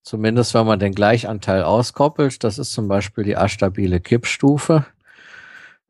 Zumindest 0.02 0.54
wenn 0.54 0.66
man 0.66 0.80
den 0.80 0.96
Gleichanteil 0.96 1.64
auskoppelt. 1.64 2.44
Das 2.44 2.58
ist 2.58 2.74
zum 2.74 2.88
Beispiel 2.88 3.24
die 3.24 3.38
astabile 3.38 4.00
Kippstufe. 4.00 4.86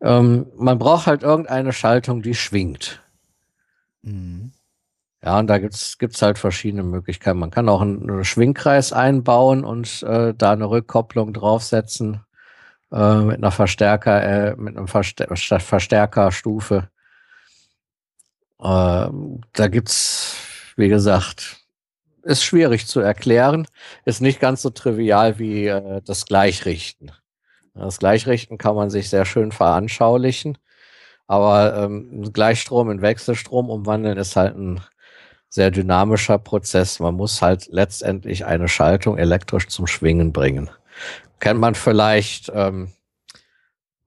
Ähm, 0.02 0.48
man 0.58 0.78
braucht 0.78 1.08
halt 1.08 1.24
irgendeine 1.24 1.74
Schaltung, 1.74 2.22
die 2.22 2.36
schwingt. 2.36 3.02
Mhm. 4.02 4.52
Ja, 5.22 5.40
und 5.40 5.48
da 5.48 5.58
gibt's 5.58 5.98
gibt's 5.98 6.22
halt 6.22 6.38
verschiedene 6.38 6.84
Möglichkeiten. 6.84 7.40
Man 7.40 7.52
kann 7.52 7.68
auch 7.68 7.82
einen, 7.82 8.10
einen 8.10 8.24
Schwingkreis 8.24 8.94
einbauen 8.94 9.66
und 9.66 10.02
äh, 10.04 10.34
da 10.34 10.52
eine 10.52 10.70
Rückkopplung 10.70 11.34
draufsetzen 11.34 12.22
äh, 12.92 13.22
mit 13.22 13.38
einer 13.38 13.52
Verstärker, 13.52 14.24
äh, 14.24 14.56
mit 14.56 14.78
einem 14.78 14.88
Verstär 14.88 15.28
Verstärkerstufe. 15.60 16.90
Ähm, 18.62 19.42
da 19.54 19.68
gibt's, 19.68 20.36
wie 20.76 20.90
gesagt, 20.90 21.58
ist 22.24 22.44
schwierig 22.44 22.88
zu 22.88 23.00
erklären, 23.00 23.68
ist 24.06 24.22
nicht 24.22 24.40
ganz 24.40 24.62
so 24.62 24.70
trivial 24.70 25.40
wie 25.40 25.68
äh, 25.68 26.02
das 26.04 26.26
Gleichrichten. 26.26 27.12
Das 27.74 28.00
Gleichrichten 28.00 28.58
kann 28.58 28.76
man 28.76 28.90
sich 28.90 29.10
sehr 29.10 29.26
schön 29.26 29.52
veranschaulichen, 29.52 30.58
aber 31.28 31.78
ähm, 31.78 32.34
Gleichstrom 32.34 32.92
in 32.92 33.02
Wechselstrom 33.02 33.70
umwandeln 33.70 34.18
ist 34.18 34.36
halt 34.36 34.58
ein 34.58 34.82
sehr 35.48 35.72
dynamischer 35.72 36.38
Prozess. 36.40 37.00
Man 37.00 37.16
muss 37.16 37.42
halt 37.42 37.68
letztendlich 37.72 38.46
eine 38.46 38.68
Schaltung 38.68 39.18
elektrisch 39.18 39.68
zum 39.68 39.88
Schwingen 39.88 40.34
bringen. 40.34 40.70
Kennt 41.40 41.60
man 41.60 41.76
vielleicht 41.76 42.52
ähm, 42.54 42.92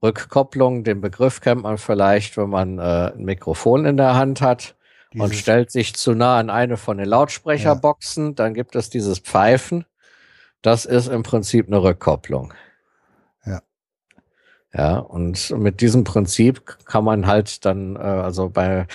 Rückkopplung, 0.03 0.83
den 0.83 1.01
Begriff 1.01 1.39
kennt 1.41 1.63
man 1.63 1.77
vielleicht, 1.77 2.37
wenn 2.37 2.49
man 2.49 2.77
äh, 2.77 3.13
ein 3.15 3.23
Mikrofon 3.23 3.85
in 3.85 3.97
der 3.97 4.15
Hand 4.15 4.41
hat 4.41 4.75
und 5.13 5.31
Dieses- 5.31 5.39
stellt 5.39 5.71
sich 5.71 5.95
zu 5.95 6.13
nah 6.13 6.37
an 6.37 6.49
eine 6.49 6.77
von 6.77 6.97
den 6.97 7.07
Lautsprecherboxen, 7.07 8.35
dann 8.35 8.53
gibt 8.53 8.75
es 8.75 8.89
dieses 8.89 9.19
Pfeifen. 9.19 9.85
Das 10.61 10.85
ist 10.85 11.07
im 11.07 11.23
Prinzip 11.23 11.67
eine 11.67 11.81
Rückkopplung. 11.81 12.53
Ja. 13.45 13.61
Ja, 14.73 14.97
und 14.97 15.51
mit 15.57 15.81
diesem 15.81 16.03
Prinzip 16.03 16.77
kann 16.85 17.03
man 17.03 17.27
halt 17.27 17.63
dann, 17.65 17.95
äh, 17.95 17.99
also 17.99 18.49
bei, 18.49 18.87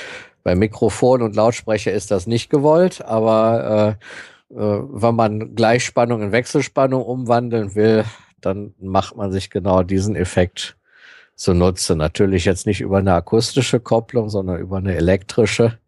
bei 0.43 0.55
Mikrofon 0.55 1.23
und 1.23 1.37
Lautsprecher 1.37 1.93
ist 1.93 2.11
das 2.11 2.27
nicht 2.27 2.51
gewollt, 2.51 3.03
aber 3.03 3.99
äh, 4.01 4.05
wenn 4.51 5.15
man 5.15 5.55
Gleichspannung 5.55 6.23
in 6.23 6.33
Wechselspannung 6.33 7.03
umwandeln 7.03 7.75
will, 7.75 8.05
dann 8.41 8.75
macht 8.81 9.17
man 9.17 9.33
sich 9.33 9.51
genau 9.51 9.83
diesen 9.83 10.17
Effekt 10.17 10.77
zunutze. 11.35 11.97
Natürlich 11.97 12.45
jetzt 12.45 12.67
nicht 12.67 12.81
über 12.81 12.99
eine 12.99 13.15
akustische 13.15 13.81
Kopplung, 13.81 14.29
sondern 14.29 14.59
über 14.59 14.79
eine 14.79 14.95
elektrische. 14.95 15.79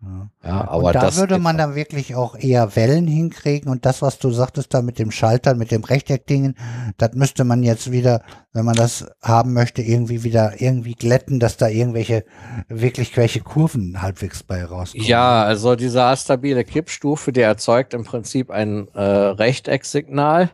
Ja. 0.00 0.30
Ja, 0.44 0.68
aber 0.68 0.84
und 0.84 0.94
da 0.94 1.00
das 1.00 1.16
würde 1.16 1.38
man 1.38 1.58
dann 1.58 1.74
wirklich 1.74 2.14
auch 2.14 2.36
eher 2.36 2.76
Wellen 2.76 3.08
hinkriegen 3.08 3.68
und 3.70 3.84
das, 3.84 4.00
was 4.00 4.18
du 4.20 4.30
sagtest 4.30 4.72
da 4.72 4.80
mit 4.80 5.00
dem 5.00 5.10
Schalter, 5.10 5.54
mit 5.54 5.72
dem 5.72 5.82
Rechteckdingen, 5.82 6.56
das 6.98 7.14
müsste 7.14 7.42
man 7.42 7.64
jetzt 7.64 7.90
wieder, 7.90 8.22
wenn 8.52 8.64
man 8.64 8.76
das 8.76 9.06
haben 9.20 9.54
möchte, 9.54 9.82
irgendwie 9.82 10.22
wieder 10.22 10.60
irgendwie 10.60 10.94
glätten, 10.94 11.40
dass 11.40 11.56
da 11.56 11.66
irgendwelche, 11.66 12.24
wirklich 12.68 13.16
welche 13.16 13.40
Kurven 13.40 14.00
halbwegs 14.00 14.44
bei 14.44 14.64
rauskommen. 14.64 15.04
Ja, 15.04 15.42
also 15.42 15.74
diese 15.74 16.04
astabile 16.04 16.62
Kippstufe, 16.62 17.32
die 17.32 17.40
erzeugt 17.40 17.92
im 17.92 18.04
Prinzip 18.04 18.50
ein 18.50 18.86
äh, 18.94 19.00
Rechtecksignal, 19.00 20.50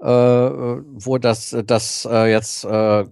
äh, 0.00 0.06
wo 0.06 1.18
das, 1.18 1.56
das 1.64 2.08
äh, 2.10 2.30
jetzt 2.30 2.64
äh, 2.64 3.04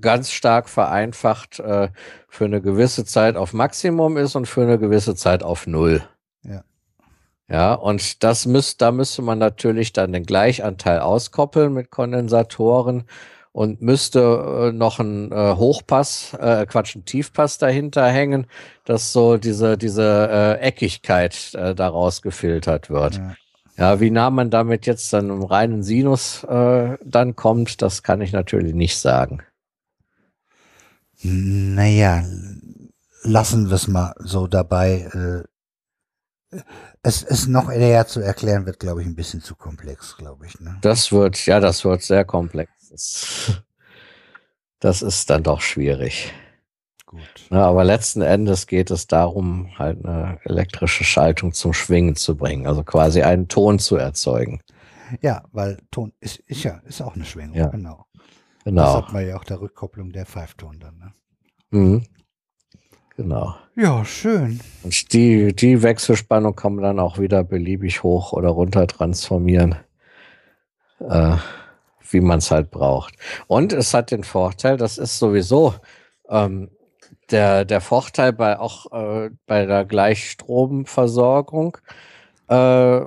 ganz 0.00 0.30
stark 0.30 0.68
vereinfacht 0.68 1.60
äh, 1.60 1.88
für 2.28 2.44
eine 2.44 2.60
gewisse 2.60 3.04
Zeit 3.04 3.36
auf 3.36 3.52
Maximum 3.52 4.16
ist 4.16 4.36
und 4.36 4.46
für 4.46 4.62
eine 4.62 4.78
gewisse 4.78 5.14
Zeit 5.14 5.42
auf 5.42 5.66
Null. 5.66 6.02
Ja. 6.42 6.62
Ja, 7.48 7.74
und 7.74 8.22
das 8.24 8.46
müsste, 8.46 8.78
da 8.78 8.92
müsste 8.92 9.22
man 9.22 9.38
natürlich 9.38 9.92
dann 9.92 10.12
den 10.12 10.24
Gleichanteil 10.24 11.00
auskoppeln 11.00 11.74
mit 11.74 11.90
Kondensatoren 11.90 13.04
und 13.52 13.82
müsste 13.82 14.70
äh, 14.70 14.72
noch 14.72 14.98
ein 14.98 15.30
äh, 15.30 15.54
Hochpass, 15.54 16.34
äh, 16.40 16.66
Quatsch, 16.66 16.96
ein 16.96 17.04
Tiefpass 17.04 17.58
dahinter 17.58 18.06
hängen, 18.08 18.46
dass 18.84 19.12
so 19.12 19.36
diese, 19.36 19.78
diese 19.78 20.28
äh, 20.30 20.60
Eckigkeit 20.60 21.54
äh, 21.54 21.74
daraus 21.74 22.22
gefiltert 22.22 22.90
wird. 22.90 23.16
Ja. 23.16 23.34
Ja, 23.76 23.98
wie 23.98 24.10
nah 24.10 24.30
man 24.30 24.50
damit 24.50 24.86
jetzt 24.86 25.12
dann 25.12 25.30
im 25.30 25.42
reinen 25.42 25.82
Sinus 25.82 26.44
äh, 26.44 26.96
dann 27.04 27.34
kommt, 27.34 27.82
das 27.82 28.04
kann 28.04 28.20
ich 28.20 28.32
natürlich 28.32 28.72
nicht 28.72 28.96
sagen. 28.98 29.42
Naja, 31.24 32.22
lassen 33.22 33.68
wir 33.68 33.74
es 33.76 33.88
mal 33.88 34.14
so 34.18 34.46
dabei. 34.46 35.44
Äh, 36.52 36.60
es 37.02 37.22
ist 37.22 37.48
noch 37.48 37.70
eher 37.70 38.06
zu 38.06 38.20
erklären, 38.20 38.66
wird, 38.66 38.78
glaube 38.78 39.00
ich, 39.02 39.06
ein 39.08 39.16
bisschen 39.16 39.40
zu 39.40 39.56
komplex, 39.56 40.16
glaube 40.16 40.46
ich. 40.46 40.60
Ne? 40.60 40.76
Das 40.82 41.10
wird, 41.10 41.44
ja, 41.46 41.60
das 41.60 41.84
wird 41.84 42.02
sehr 42.02 42.24
komplex. 42.24 42.70
Das, 42.90 43.62
das 44.80 45.02
ist 45.02 45.30
dann 45.30 45.42
doch 45.42 45.60
schwierig. 45.60 46.32
Gut. 47.06 47.20
Ja, 47.50 47.66
aber 47.66 47.84
letzten 47.84 48.22
Endes 48.22 48.66
geht 48.66 48.90
es 48.90 49.06
darum, 49.06 49.70
halt 49.78 50.04
eine 50.04 50.38
elektrische 50.44 51.04
Schaltung 51.04 51.52
zum 51.52 51.72
Schwingen 51.72 52.16
zu 52.16 52.36
bringen, 52.36 52.66
also 52.66 52.82
quasi 52.82 53.22
einen 53.22 53.48
Ton 53.48 53.78
zu 53.78 53.96
erzeugen. 53.96 54.60
Ja, 55.20 55.44
weil 55.52 55.78
Ton 55.90 56.12
ist, 56.20 56.38
ist 56.40 56.64
ja, 56.64 56.80
ist 56.84 57.00
auch 57.02 57.14
eine 57.14 57.24
Schwingung, 57.24 57.56
Ja. 57.56 57.68
genau. 57.68 58.06
Das 58.64 58.72
Genau. 58.72 58.94
hat 58.96 59.12
man 59.12 59.26
ja 59.26 59.36
auch 59.36 59.44
der 59.44 59.60
Rückkopplung 59.60 60.10
der 60.12 60.24
Pfeifton 60.26 60.78
dann. 60.80 60.98
Ne? 60.98 61.12
Mhm. 61.70 62.04
Genau. 63.16 63.54
Ja, 63.76 64.04
schön. 64.04 64.60
Und 64.82 65.12
die, 65.12 65.54
die 65.54 65.82
Wechselspannung 65.82 66.56
kann 66.56 66.74
man 66.74 66.82
dann 66.82 66.98
auch 66.98 67.18
wieder 67.18 67.44
beliebig 67.44 68.02
hoch 68.02 68.32
oder 68.32 68.48
runter 68.48 68.86
transformieren, 68.88 69.76
äh, 70.98 71.36
wie 72.10 72.20
man 72.20 72.38
es 72.38 72.50
halt 72.50 72.70
braucht. 72.70 73.14
Und 73.46 73.72
es 73.72 73.94
hat 73.94 74.10
den 74.10 74.24
Vorteil, 74.24 74.76
das 74.78 74.98
ist 74.98 75.18
sowieso 75.18 75.74
ähm, 76.28 76.70
der, 77.30 77.64
der 77.64 77.80
Vorteil 77.80 78.32
bei 78.32 78.58
auch 78.58 78.90
äh, 78.92 79.30
bei 79.46 79.64
der 79.66 79.84
Gleichstromversorgung, 79.84 81.78
äh, 82.48 83.00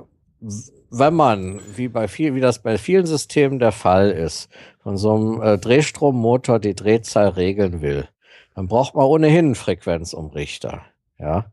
wenn 0.90 1.14
man, 1.14 1.60
wie 1.76 1.88
bei 1.88 2.08
viel, 2.08 2.34
wie 2.34 2.40
das 2.40 2.60
bei 2.60 2.78
vielen 2.78 3.06
Systemen 3.06 3.58
der 3.58 3.72
Fall 3.72 4.10
ist, 4.10 4.48
von 4.82 4.96
so 4.96 5.14
einem 5.14 5.42
äh, 5.42 5.58
Drehstrommotor 5.58 6.58
die 6.58 6.74
Drehzahl 6.74 7.28
regeln 7.28 7.82
will, 7.82 8.08
dann 8.54 8.68
braucht 8.68 8.94
man 8.94 9.04
ohnehin 9.04 9.46
einen 9.46 9.54
Frequenzumrichter. 9.54 10.82
Ja. 11.18 11.52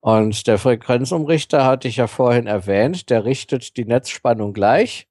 Und 0.00 0.46
der 0.46 0.58
Frequenzumrichter 0.58 1.64
hatte 1.66 1.88
ich 1.88 1.96
ja 1.96 2.06
vorhin 2.06 2.46
erwähnt, 2.46 3.10
der 3.10 3.24
richtet 3.24 3.76
die 3.76 3.84
Netzspannung 3.84 4.52
gleich. 4.52 5.08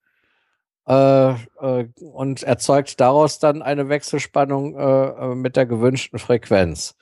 äh, 0.89 1.29
äh, 1.31 1.87
und 1.99 2.43
erzeugt 2.43 2.99
daraus 2.99 3.39
dann 3.39 3.61
eine 3.61 3.89
Wechselspannung 3.89 4.75
äh, 4.77 5.07
äh, 5.31 5.35
mit 5.35 5.55
der 5.55 5.65
gewünschten 5.67 6.19
Frequenz. 6.19 6.95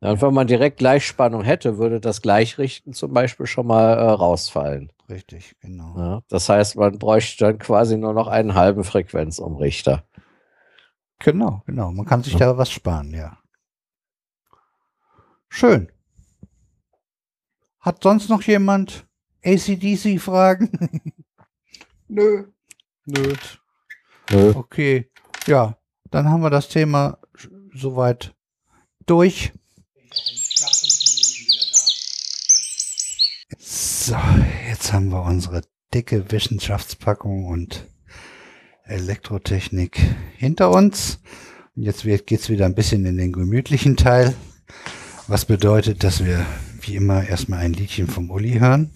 Und 0.00 0.20
wenn 0.22 0.34
man 0.34 0.46
direkt 0.46 0.78
Gleichspannung 0.78 1.42
hätte, 1.42 1.78
würde 1.78 2.00
das 2.00 2.22
Gleichrichten 2.22 2.92
zum 2.92 3.12
Beispiel 3.12 3.46
schon 3.46 3.66
mal 3.66 3.94
äh, 3.96 4.10
rausfallen. 4.10 4.92
Richtig, 5.08 5.56
genau. 5.60 5.96
Ja, 5.96 6.22
das 6.28 6.48
heißt, 6.48 6.76
man 6.76 6.98
bräuchte 6.98 7.44
dann 7.44 7.58
quasi 7.58 7.96
nur 7.96 8.12
noch 8.12 8.28
einen 8.28 8.54
halben 8.54 8.84
Frequenzumrichter. 8.84 10.06
Genau, 11.20 11.62
genau. 11.66 11.90
Man 11.90 12.06
kann 12.06 12.22
sich 12.22 12.36
da 12.36 12.58
was 12.58 12.70
sparen, 12.70 13.12
ja. 13.12 13.38
Schön. 15.48 15.90
Hat 17.80 18.02
sonst 18.02 18.28
noch 18.28 18.42
jemand 18.42 19.08
ACDC-Fragen? 19.44 20.70
Nö. 22.08 22.44
Nö. 23.06 23.34
Nö. 24.30 24.52
Okay. 24.54 25.10
Ja, 25.46 25.78
dann 26.10 26.28
haben 26.28 26.42
wir 26.42 26.50
das 26.50 26.68
Thema 26.68 27.18
soweit 27.72 28.34
durch. 29.06 29.52
So, 34.08 34.16
jetzt 34.66 34.94
haben 34.94 35.10
wir 35.10 35.22
unsere 35.22 35.60
dicke 35.92 36.32
Wissenschaftspackung 36.32 37.44
und 37.44 37.84
Elektrotechnik 38.84 40.00
hinter 40.34 40.70
uns. 40.70 41.20
Und 41.76 41.82
jetzt 41.82 42.06
wird, 42.06 42.26
geht's 42.26 42.48
wieder 42.48 42.64
ein 42.64 42.74
bisschen 42.74 43.04
in 43.04 43.18
den 43.18 43.32
gemütlichen 43.32 43.98
Teil, 43.98 44.34
was 45.26 45.44
bedeutet, 45.44 46.04
dass 46.04 46.24
wir 46.24 46.46
wie 46.80 46.96
immer 46.96 47.22
erstmal 47.22 47.58
ein 47.58 47.74
Liedchen 47.74 48.06
vom 48.06 48.30
Uli 48.30 48.58
hören. 48.60 48.92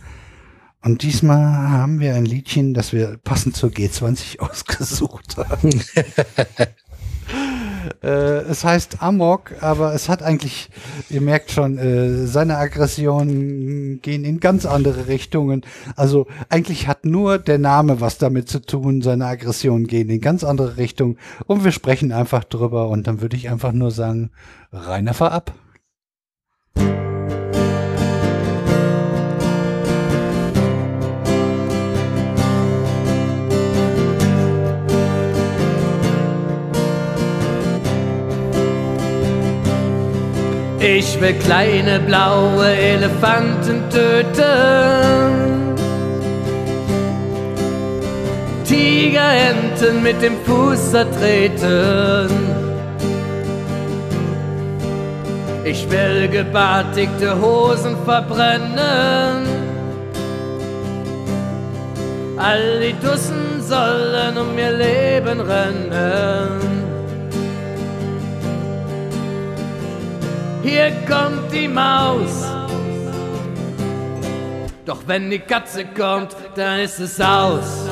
Und 0.80 1.02
diesmal 1.02 1.68
haben 1.68 2.00
wir 2.00 2.14
ein 2.14 2.24
Liedchen, 2.24 2.72
das 2.72 2.94
wir 2.94 3.18
passend 3.18 3.54
zur 3.54 3.68
G20 3.68 4.38
ausgesucht 4.38 5.36
haben. 5.36 5.72
äh, 8.02 8.08
es 8.08 8.64
heißt 8.64 9.02
Amok, 9.02 9.52
aber 9.60 9.94
es 9.94 10.08
hat 10.08 10.22
eigentlich, 10.22 10.70
ihr 11.10 11.20
merkt 11.20 11.50
schon, 11.50 11.78
äh, 11.78 12.26
seine 12.26 12.56
Aggressionen 12.58 14.00
gehen 14.02 14.24
in 14.24 14.40
ganz 14.40 14.66
andere 14.66 15.08
Richtungen. 15.08 15.62
Also 15.96 16.26
eigentlich 16.48 16.88
hat 16.88 17.04
nur 17.04 17.38
der 17.38 17.58
Name 17.58 18.00
was 18.00 18.18
damit 18.18 18.48
zu 18.48 18.60
tun, 18.60 19.02
seine 19.02 19.26
Aggressionen 19.26 19.86
gehen 19.86 20.08
in 20.10 20.20
ganz 20.20 20.44
andere 20.44 20.76
Richtungen. 20.76 21.18
Und 21.46 21.64
wir 21.64 21.72
sprechen 21.72 22.12
einfach 22.12 22.44
drüber 22.44 22.88
und 22.88 23.06
dann 23.06 23.20
würde 23.20 23.36
ich 23.36 23.50
einfach 23.50 23.72
nur 23.72 23.90
sagen, 23.90 24.30
Rainer 24.72 25.14
fahr 25.14 25.32
ab. 25.32 25.52
Ich 40.84 41.20
will 41.20 41.34
kleine 41.34 42.00
blaue 42.00 42.66
Elefanten 42.66 43.88
töten. 43.88 45.76
Tigerenten 48.64 50.02
mit 50.02 50.20
dem 50.20 50.36
Fuß 50.44 50.90
zertreten. 50.90 52.28
Ich 55.62 55.88
will 55.88 56.26
gebartigte 56.26 57.40
Hosen 57.40 57.96
verbrennen. 58.04 59.46
All 62.36 62.80
die 62.80 62.94
Dussen 62.94 63.62
sollen 63.62 64.36
um 64.36 64.58
ihr 64.58 64.72
Leben 64.72 65.40
rennen. 65.42 66.81
Hier 70.62 70.92
kommt 71.08 71.52
die 71.52 71.66
Maus. 71.66 72.46
Doch 74.84 75.00
wenn 75.06 75.28
die 75.28 75.40
Katze 75.40 75.86
kommt, 75.86 76.36
dann 76.54 76.80
ist 76.80 77.00
es 77.00 77.20
aus. 77.20 77.88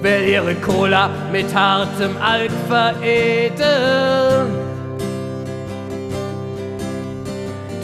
Will 0.00 0.28
ihre 0.28 0.54
Cola 0.56 1.10
mit 1.30 1.54
hartem 1.54 2.16
Alk 2.20 2.50
veredeln. 2.68 4.71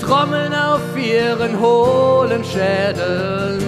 Trommeln 0.08 0.54
auf 0.54 0.96
ihren 0.96 1.60
hohlen 1.60 2.42
Schädeln. 2.42 3.62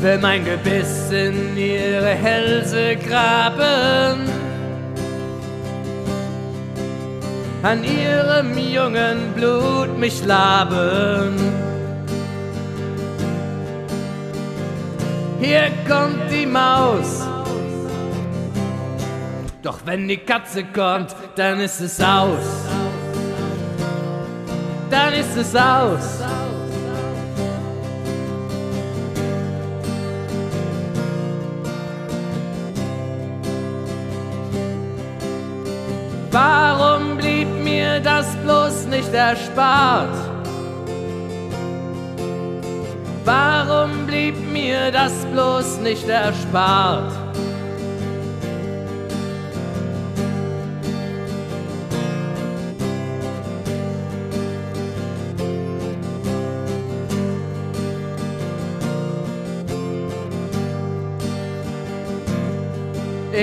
Will 0.00 0.18
mein 0.18 0.44
Gebiss 0.44 1.12
in 1.12 1.56
ihre 1.56 2.08
Hälse 2.08 2.96
graben. 2.96 4.28
An 7.62 7.84
ihrem 7.84 8.58
jungen 8.58 9.32
Blut 9.36 9.96
mich 9.96 10.24
laben. 10.24 11.38
Hier 15.40 15.70
kommt 15.88 16.32
die 16.32 16.46
Maus. 16.46 17.28
Doch 19.62 19.78
wenn 19.84 20.08
die 20.08 20.16
Katze 20.16 20.64
kommt, 20.64 21.14
dann 21.36 21.60
ist 21.60 21.80
es 21.80 22.00
aus 22.00 22.71
dann 24.92 25.14
ist 25.14 25.34
es 25.36 25.56
aus. 25.56 26.20
Warum 36.30 37.16
blieb 37.16 37.48
mir 37.64 38.00
das 38.00 38.36
bloß 38.36 38.86
nicht 38.86 39.12
erspart? 39.14 40.14
Warum 43.24 44.06
blieb 44.06 44.36
mir 44.52 44.90
das 44.90 45.12
bloß 45.32 45.78
nicht 45.78 46.08
erspart? 46.08 47.21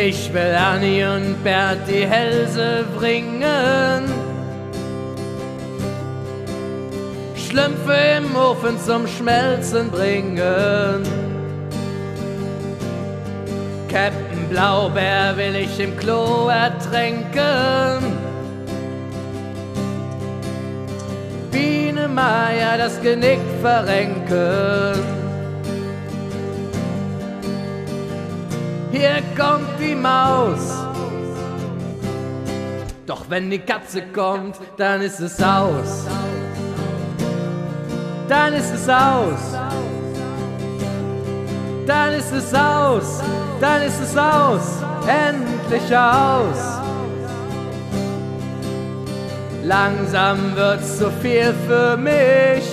Ich 0.02 0.34
will 0.34 0.56
Annie 0.56 1.04
und 1.04 1.44
Bert 1.44 1.80
die 1.86 2.08
Hälse 2.08 2.86
bringen. 2.98 4.06
Schlümpfe 7.36 7.98
im 8.18 8.34
Ofen 8.34 8.80
zum 8.80 9.06
Schmelzen 9.08 9.92
bringen. 9.92 11.04
Captain 13.90 14.48
Blaubeer 14.50 15.36
will 15.36 15.56
ich 15.56 15.78
im 15.82 15.98
Klo 15.98 16.48
ertränken. 16.48 18.16
Biene 21.52 22.08
Meier 22.08 22.78
das 22.78 23.02
Genick 23.02 23.42
verrenken. 23.62 25.19
Hier 28.92 29.22
kommt 29.38 29.80
die 29.80 29.96
Maus. 29.96 30.74
Doch 33.06 33.30
wenn 33.30 33.50
die 33.50 33.60
Katze 33.60 34.02
kommt, 34.14 34.56
dann 34.78 35.02
ist 35.02 35.20
es 35.20 35.42
aus. 35.42 36.06
Dann 38.28 38.54
ist 38.54 38.74
es 38.74 38.90
aus. 38.90 39.58
Dann 41.86 42.14
ist 42.14 42.32
es 42.32 42.54
aus. 42.54 43.22
Dann 43.60 43.82
ist 43.82 44.00
es 44.02 44.18
aus. 44.18 44.84
Endlich 45.08 45.98
aus. 45.98 46.80
Langsam 49.64 50.56
wird's 50.56 50.98
zu 50.98 51.12
viel 51.22 51.54
für 51.68 51.96
mich. 51.98 52.64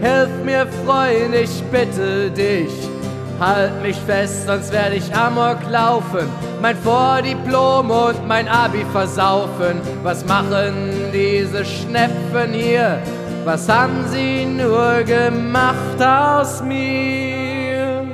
Hilf 0.00 0.30
mir, 0.44 0.66
Freund, 0.84 1.34
ich 1.34 1.62
bitte 1.72 2.30
dich. 2.30 2.93
Halt 3.40 3.82
mich 3.82 3.96
fest, 3.96 4.46
sonst 4.46 4.72
werde 4.72 4.94
ich 4.96 5.14
Amok 5.14 5.58
laufen. 5.68 6.28
Mein 6.62 6.76
Vordiplom 6.76 7.90
und 7.90 8.28
mein 8.28 8.48
Abi 8.48 8.84
versaufen. 8.92 9.80
Was 10.02 10.24
machen 10.24 11.10
diese 11.12 11.64
Schnepfen 11.64 12.52
hier? 12.52 13.00
Was 13.44 13.68
haben 13.68 14.04
sie 14.10 14.46
nur 14.46 15.02
gemacht 15.02 16.00
aus 16.00 16.62
mir? 16.62 18.04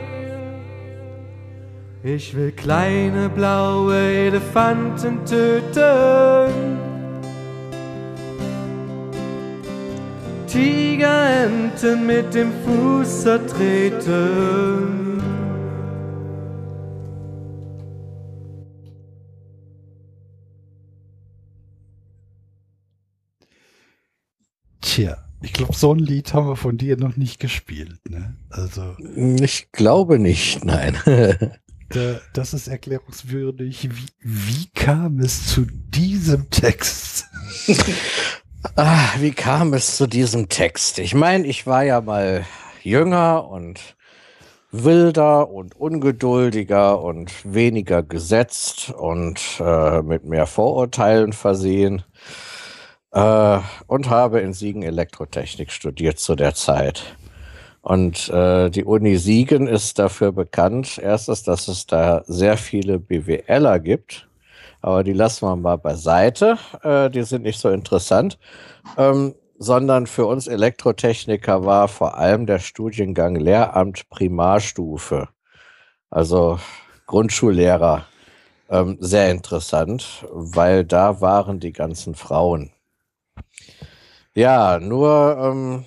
Ich 2.02 2.34
will 2.34 2.52
kleine 2.52 3.28
blaue 3.28 3.94
Elefanten 3.94 5.24
töten. 5.26 6.78
Tigerenten 10.46 12.06
mit 12.06 12.32
dem 12.34 12.50
Fuß 12.64 13.22
zertreten. 13.22 15.09
Tja, 24.90 25.18
ich 25.40 25.52
glaube, 25.52 25.72
so 25.72 25.94
ein 25.94 26.00
Lied 26.00 26.34
haben 26.34 26.48
wir 26.48 26.56
von 26.56 26.76
dir 26.76 26.96
noch 26.96 27.16
nicht 27.16 27.38
gespielt. 27.38 28.00
Ne? 28.08 28.34
Also, 28.50 28.96
Ich 29.40 29.70
glaube 29.70 30.18
nicht, 30.18 30.64
nein. 30.64 30.98
da, 31.90 32.20
das 32.32 32.54
ist 32.54 32.66
erklärungswürdig. 32.66 33.88
Wie, 33.88 34.08
wie 34.20 34.66
kam 34.74 35.20
es 35.20 35.46
zu 35.46 35.64
diesem 35.64 36.50
Text? 36.50 37.26
Ah, 38.76 39.08
wie 39.18 39.30
kam 39.30 39.72
es 39.72 39.96
zu 39.96 40.06
diesem 40.06 40.50
Text? 40.50 40.98
Ich 40.98 41.14
meine, 41.14 41.46
ich 41.46 41.66
war 41.66 41.82
ja 41.82 42.02
mal 42.02 42.44
jünger 42.82 43.48
und 43.48 43.96
wilder 44.70 45.48
und 45.48 45.74
ungeduldiger 45.76 47.02
und 47.02 47.32
weniger 47.42 48.02
gesetzt 48.02 48.90
und 48.90 49.40
äh, 49.60 50.02
mit 50.02 50.26
mehr 50.26 50.46
Vorurteilen 50.46 51.32
versehen 51.32 52.02
äh, 53.12 53.58
und 53.86 54.10
habe 54.10 54.40
in 54.40 54.52
Siegen 54.52 54.82
Elektrotechnik 54.82 55.72
studiert 55.72 56.18
zu 56.18 56.34
der 56.36 56.54
Zeit. 56.54 57.16
Und 57.82 58.28
äh, 58.28 58.70
die 58.70 58.84
Uni 58.84 59.16
Siegen 59.16 59.66
ist 59.66 59.98
dafür 59.98 60.32
bekannt, 60.32 60.98
erstens, 61.02 61.42
dass 61.42 61.68
es 61.68 61.86
da 61.86 62.22
sehr 62.26 62.56
viele 62.58 62.98
BWLer 62.98 63.80
gibt, 63.80 64.28
aber 64.82 65.02
die 65.02 65.14
lassen 65.14 65.46
wir 65.46 65.56
mal 65.56 65.76
beiseite, 65.76 66.58
äh, 66.82 67.08
die 67.10 67.22
sind 67.22 67.42
nicht 67.42 67.58
so 67.58 67.70
interessant, 67.70 68.38
ähm, 68.98 69.34
sondern 69.58 70.06
für 70.06 70.26
uns 70.26 70.46
Elektrotechniker 70.46 71.64
war 71.64 71.88
vor 71.88 72.18
allem 72.18 72.46
der 72.46 72.58
Studiengang 72.58 73.36
Lehramt 73.36 74.08
Primarstufe, 74.10 75.28
also 76.10 76.58
Grundschullehrer, 77.06 78.04
ähm, 78.68 78.98
sehr 79.00 79.30
interessant, 79.30 80.26
weil 80.30 80.84
da 80.84 81.20
waren 81.20 81.60
die 81.60 81.72
ganzen 81.72 82.14
Frauen. 82.14 82.72
Ja, 84.36 84.78
nur 84.78 85.36
ähm, 85.40 85.84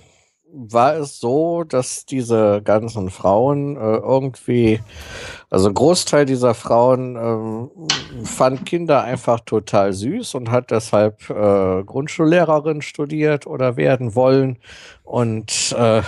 war 0.51 0.95
es 0.97 1.19
so, 1.19 1.63
dass 1.63 2.05
diese 2.05 2.61
ganzen 2.61 3.09
Frauen 3.09 3.77
äh, 3.77 3.79
irgendwie, 3.97 4.81
also 5.49 5.69
ein 5.69 5.73
Großteil 5.73 6.25
dieser 6.25 6.53
Frauen 6.53 7.15
ähm, 7.15 7.71
fand 8.25 8.65
Kinder 8.65 9.03
einfach 9.03 9.39
total 9.41 9.93
süß 9.93 10.35
und 10.35 10.51
hat 10.51 10.71
deshalb 10.71 11.29
äh, 11.29 11.83
Grundschullehrerin 11.85 12.81
studiert 12.81 13.47
oder 13.47 13.77
werden 13.77 14.13
wollen. 14.15 14.57
Und 15.03 15.73
äh, 15.77 16.01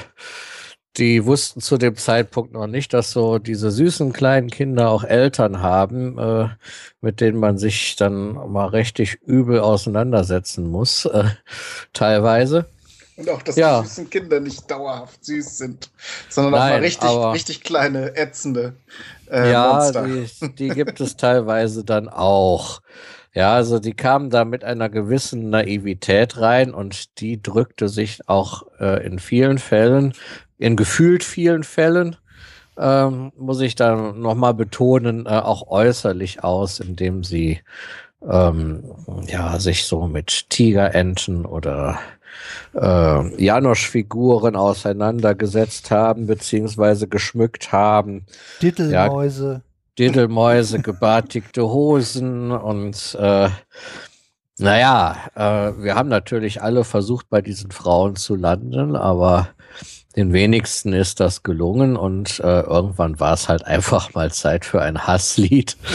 die 0.97 1.25
wussten 1.25 1.61
zu 1.61 1.77
dem 1.77 1.95
Zeitpunkt 1.95 2.53
noch 2.53 2.67
nicht, 2.67 2.93
dass 2.93 3.11
so 3.11 3.37
diese 3.39 3.71
süßen 3.71 4.13
kleinen 4.13 4.49
Kinder 4.49 4.89
auch 4.89 5.03
Eltern 5.03 5.61
haben, 5.61 6.17
äh, 6.17 6.49
mit 7.01 7.21
denen 7.21 7.39
man 7.39 7.57
sich 7.57 7.95
dann 7.95 8.33
mal 8.51 8.67
richtig 8.67 9.19
übel 9.25 9.59
auseinandersetzen 9.59 10.69
muss, 10.69 11.05
äh, 11.05 11.25
teilweise. 11.93 12.65
Und 13.17 13.29
auch, 13.29 13.41
dass 13.41 13.55
Ja. 13.55 13.81
die 13.81 13.87
süßen 13.87 14.09
Kinder 14.09 14.39
nicht 14.41 14.69
dauerhaft 14.69 15.23
süß 15.23 15.57
sind, 15.57 15.89
sondern 16.29 16.53
auch 16.55 16.59
mal 16.59 16.69
Nein, 16.71 16.83
richtig, 16.83 17.09
richtig 17.09 17.63
kleine, 17.63 18.15
ätzende 18.17 18.73
äh, 19.31 19.51
ja, 19.51 19.73
Monster. 19.73 20.03
die, 20.05 20.27
die 20.55 20.69
gibt 20.69 20.99
es 20.99 21.15
teilweise 21.15 21.83
dann 21.85 22.09
auch. 22.09 22.81
Ja, 23.33 23.53
also 23.53 23.79
die 23.79 23.93
kamen 23.93 24.29
da 24.29 24.45
mit 24.45 24.63
einer 24.63 24.89
gewissen 24.89 25.49
Naivität 25.49 26.37
rein 26.39 26.73
und 26.73 27.19
die 27.19 27.41
drückte 27.41 27.89
sich 27.89 28.27
auch 28.29 28.63
äh, 28.79 29.05
in 29.05 29.19
vielen 29.19 29.57
Fällen, 29.57 30.13
in 30.57 30.75
gefühlt 30.75 31.23
vielen 31.23 31.63
Fällen, 31.63 32.15
ähm, 32.77 33.31
muss 33.37 33.61
ich 33.61 33.75
dann 33.75 34.19
nochmal 34.19 34.53
betonen, 34.53 35.25
äh, 35.25 35.29
auch 35.29 35.67
äußerlich 35.67 36.43
aus, 36.43 36.79
indem 36.79 37.23
sie 37.23 37.59
ähm, 38.27 38.83
ja, 39.27 39.59
sich 39.59 39.85
so 39.85 40.07
mit 40.07 40.49
Tigerenten 40.49 41.45
oder 41.45 41.99
äh, 42.73 43.43
Janosch-Figuren 43.43 44.55
auseinandergesetzt 44.55 45.91
haben, 45.91 46.27
beziehungsweise 46.27 47.07
geschmückt 47.07 47.71
haben. 47.71 48.25
Dittelmäuse. 48.61 49.61
Diddelmäuse, 49.97 50.79
gebartigte 50.79 51.63
Hosen 51.69 52.51
und 52.51 53.17
äh, 53.19 53.49
naja, 54.57 55.17
äh, 55.35 55.83
wir 55.83 55.95
haben 55.95 56.09
natürlich 56.09 56.61
alle 56.61 56.83
versucht, 56.83 57.29
bei 57.29 57.41
diesen 57.41 57.71
Frauen 57.71 58.15
zu 58.15 58.35
landen, 58.35 58.95
aber 58.95 59.49
den 60.15 60.33
wenigsten 60.33 60.93
ist 60.93 61.19
das 61.19 61.43
gelungen 61.43 61.97
und 61.97 62.39
äh, 62.39 62.61
irgendwann 62.61 63.19
war 63.19 63.33
es 63.33 63.49
halt 63.49 63.65
einfach 63.65 64.13
mal 64.13 64.31
Zeit 64.31 64.65
für 64.65 64.81
ein 64.81 65.07
Hasslied. 65.07 65.77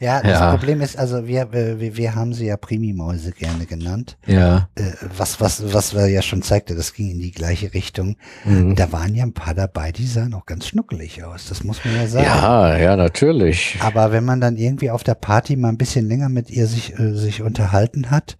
Ja, 0.00 0.22
das 0.22 0.40
Ja. 0.40 0.50
Problem 0.50 0.80
ist, 0.80 0.98
also 0.98 1.26
wir, 1.26 1.52
wir, 1.52 1.96
wir 1.96 2.14
haben 2.14 2.32
sie 2.32 2.46
ja 2.46 2.56
Primimäuse 2.56 3.32
gerne 3.32 3.66
genannt. 3.66 4.16
Ja. 4.26 4.68
Äh, 4.74 4.92
was, 5.16 5.40
was, 5.40 5.72
was 5.72 5.94
wir 5.94 6.06
ja 6.08 6.22
schon 6.22 6.42
zeigte, 6.42 6.74
das 6.74 6.94
ging 6.94 7.10
in 7.10 7.18
die 7.20 7.32
gleiche 7.32 7.74
Richtung. 7.74 8.16
Mhm. 8.44 8.76
Da 8.76 8.92
waren 8.92 9.14
ja 9.14 9.24
ein 9.24 9.34
paar 9.34 9.54
dabei, 9.54 9.92
die 9.92 10.06
sahen 10.06 10.34
auch 10.34 10.46
ganz 10.46 10.66
schnuckelig 10.68 11.24
aus. 11.24 11.48
Das 11.48 11.64
muss 11.64 11.84
man 11.84 11.94
ja 11.96 12.06
sagen. 12.06 12.24
Ja, 12.24 12.78
ja, 12.78 12.96
natürlich. 12.96 13.78
Aber 13.80 14.12
wenn 14.12 14.24
man 14.24 14.40
dann 14.40 14.56
irgendwie 14.56 14.90
auf 14.90 15.04
der 15.04 15.14
Party 15.14 15.56
mal 15.56 15.68
ein 15.68 15.78
bisschen 15.78 16.08
länger 16.08 16.28
mit 16.28 16.50
ihr 16.50 16.66
sich, 16.66 16.98
äh, 16.98 17.12
sich 17.12 17.42
unterhalten 17.42 18.10
hat, 18.10 18.36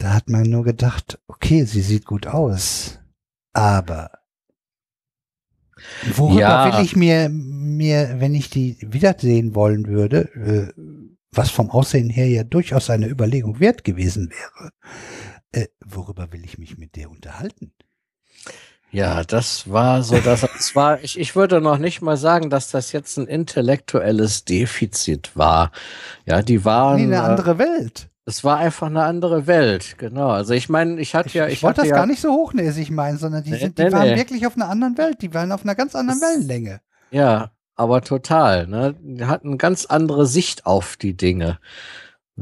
da 0.00 0.14
hat 0.14 0.30
man 0.30 0.42
nur 0.42 0.64
gedacht, 0.64 1.18
okay, 1.28 1.64
sie 1.64 1.82
sieht 1.82 2.06
gut 2.06 2.26
aus. 2.26 2.98
Aber 3.52 4.10
worüber 6.14 6.40
Ja. 6.40 6.64
will 6.78 6.84
ich 6.84 6.96
mir, 6.96 7.28
mir, 7.28 8.16
wenn 8.18 8.34
ich 8.34 8.48
die 8.48 8.78
wiedersehen 8.80 9.54
wollen 9.54 9.86
würde, 9.86 10.30
äh, 10.34 10.72
was 11.32 11.50
vom 11.50 11.70
Aussehen 11.70 12.08
her 12.10 12.26
ja 12.28 12.44
durchaus 12.44 12.88
eine 12.90 13.08
Überlegung 13.08 13.60
wert 13.60 13.84
gewesen 13.84 14.30
wäre, 14.30 14.70
äh, 15.52 15.68
worüber 15.84 16.32
will 16.32 16.44
ich 16.44 16.58
mich 16.58 16.78
mit 16.78 16.96
der 16.96 17.10
unterhalten? 17.10 17.72
Ja, 18.92 19.22
das 19.22 19.70
war 19.70 20.02
so, 20.02 20.18
dass 20.18 20.42
es 20.42 20.74
war, 20.74 21.00
ich, 21.02 21.18
ich 21.18 21.36
würde 21.36 21.60
noch 21.60 21.78
nicht 21.78 22.02
mal 22.02 22.16
sagen, 22.16 22.50
dass 22.50 22.70
das 22.70 22.90
jetzt 22.90 23.18
ein 23.18 23.28
intellektuelles 23.28 24.44
Defizit 24.44 25.36
war. 25.36 25.70
Ja, 26.24 26.42
die 26.42 26.64
waren. 26.64 26.96
Nee, 26.96 27.04
eine 27.04 27.16
äh, 27.16 27.30
andere 27.30 27.58
Welt. 27.58 28.09
Es 28.26 28.44
war 28.44 28.58
einfach 28.58 28.86
eine 28.88 29.02
andere 29.04 29.46
Welt, 29.46 29.96
genau. 29.98 30.28
Also 30.30 30.54
ich 30.54 30.68
meine, 30.68 31.00
ich 31.00 31.14
hatte 31.14 31.28
Ich, 31.28 31.34
ja, 31.34 31.46
ich, 31.46 31.54
ich, 31.54 31.62
wollte 31.62 31.80
das 31.80 31.88
ja, 31.90 31.96
gar 31.96 32.06
nicht 32.06 32.20
so 32.20 32.30
hochnäsig 32.32 32.90
meinen, 32.90 33.18
sondern 33.18 33.42
die, 33.42 33.50
Nee, 33.50 33.58
sind, 33.58 33.78
die 33.78 33.84
nee, 33.84 33.92
waren 33.92 34.08
nee. 34.08 34.16
wirklich 34.16 34.46
auf 34.46 34.56
einer 34.56 34.68
anderen 34.68 34.96
Welt. 34.98 35.22
Die 35.22 35.32
waren 35.34 35.50
auf 35.52 35.64
einer 35.64 35.74
ganz 35.74 35.94
anderen 35.94 36.20
Das- 36.20 36.28
Wellenlänge. 36.30 36.80
Ja, 37.10 37.50
aber 37.74 38.02
total. 38.02 38.66
Ne? 38.66 38.94
Die 39.00 39.24
hatten 39.24 39.48
eine 39.48 39.56
ganz 39.56 39.86
andere 39.86 40.26
Sicht 40.26 40.66
auf 40.66 40.96
die 40.96 41.16
Dinge. 41.16 41.58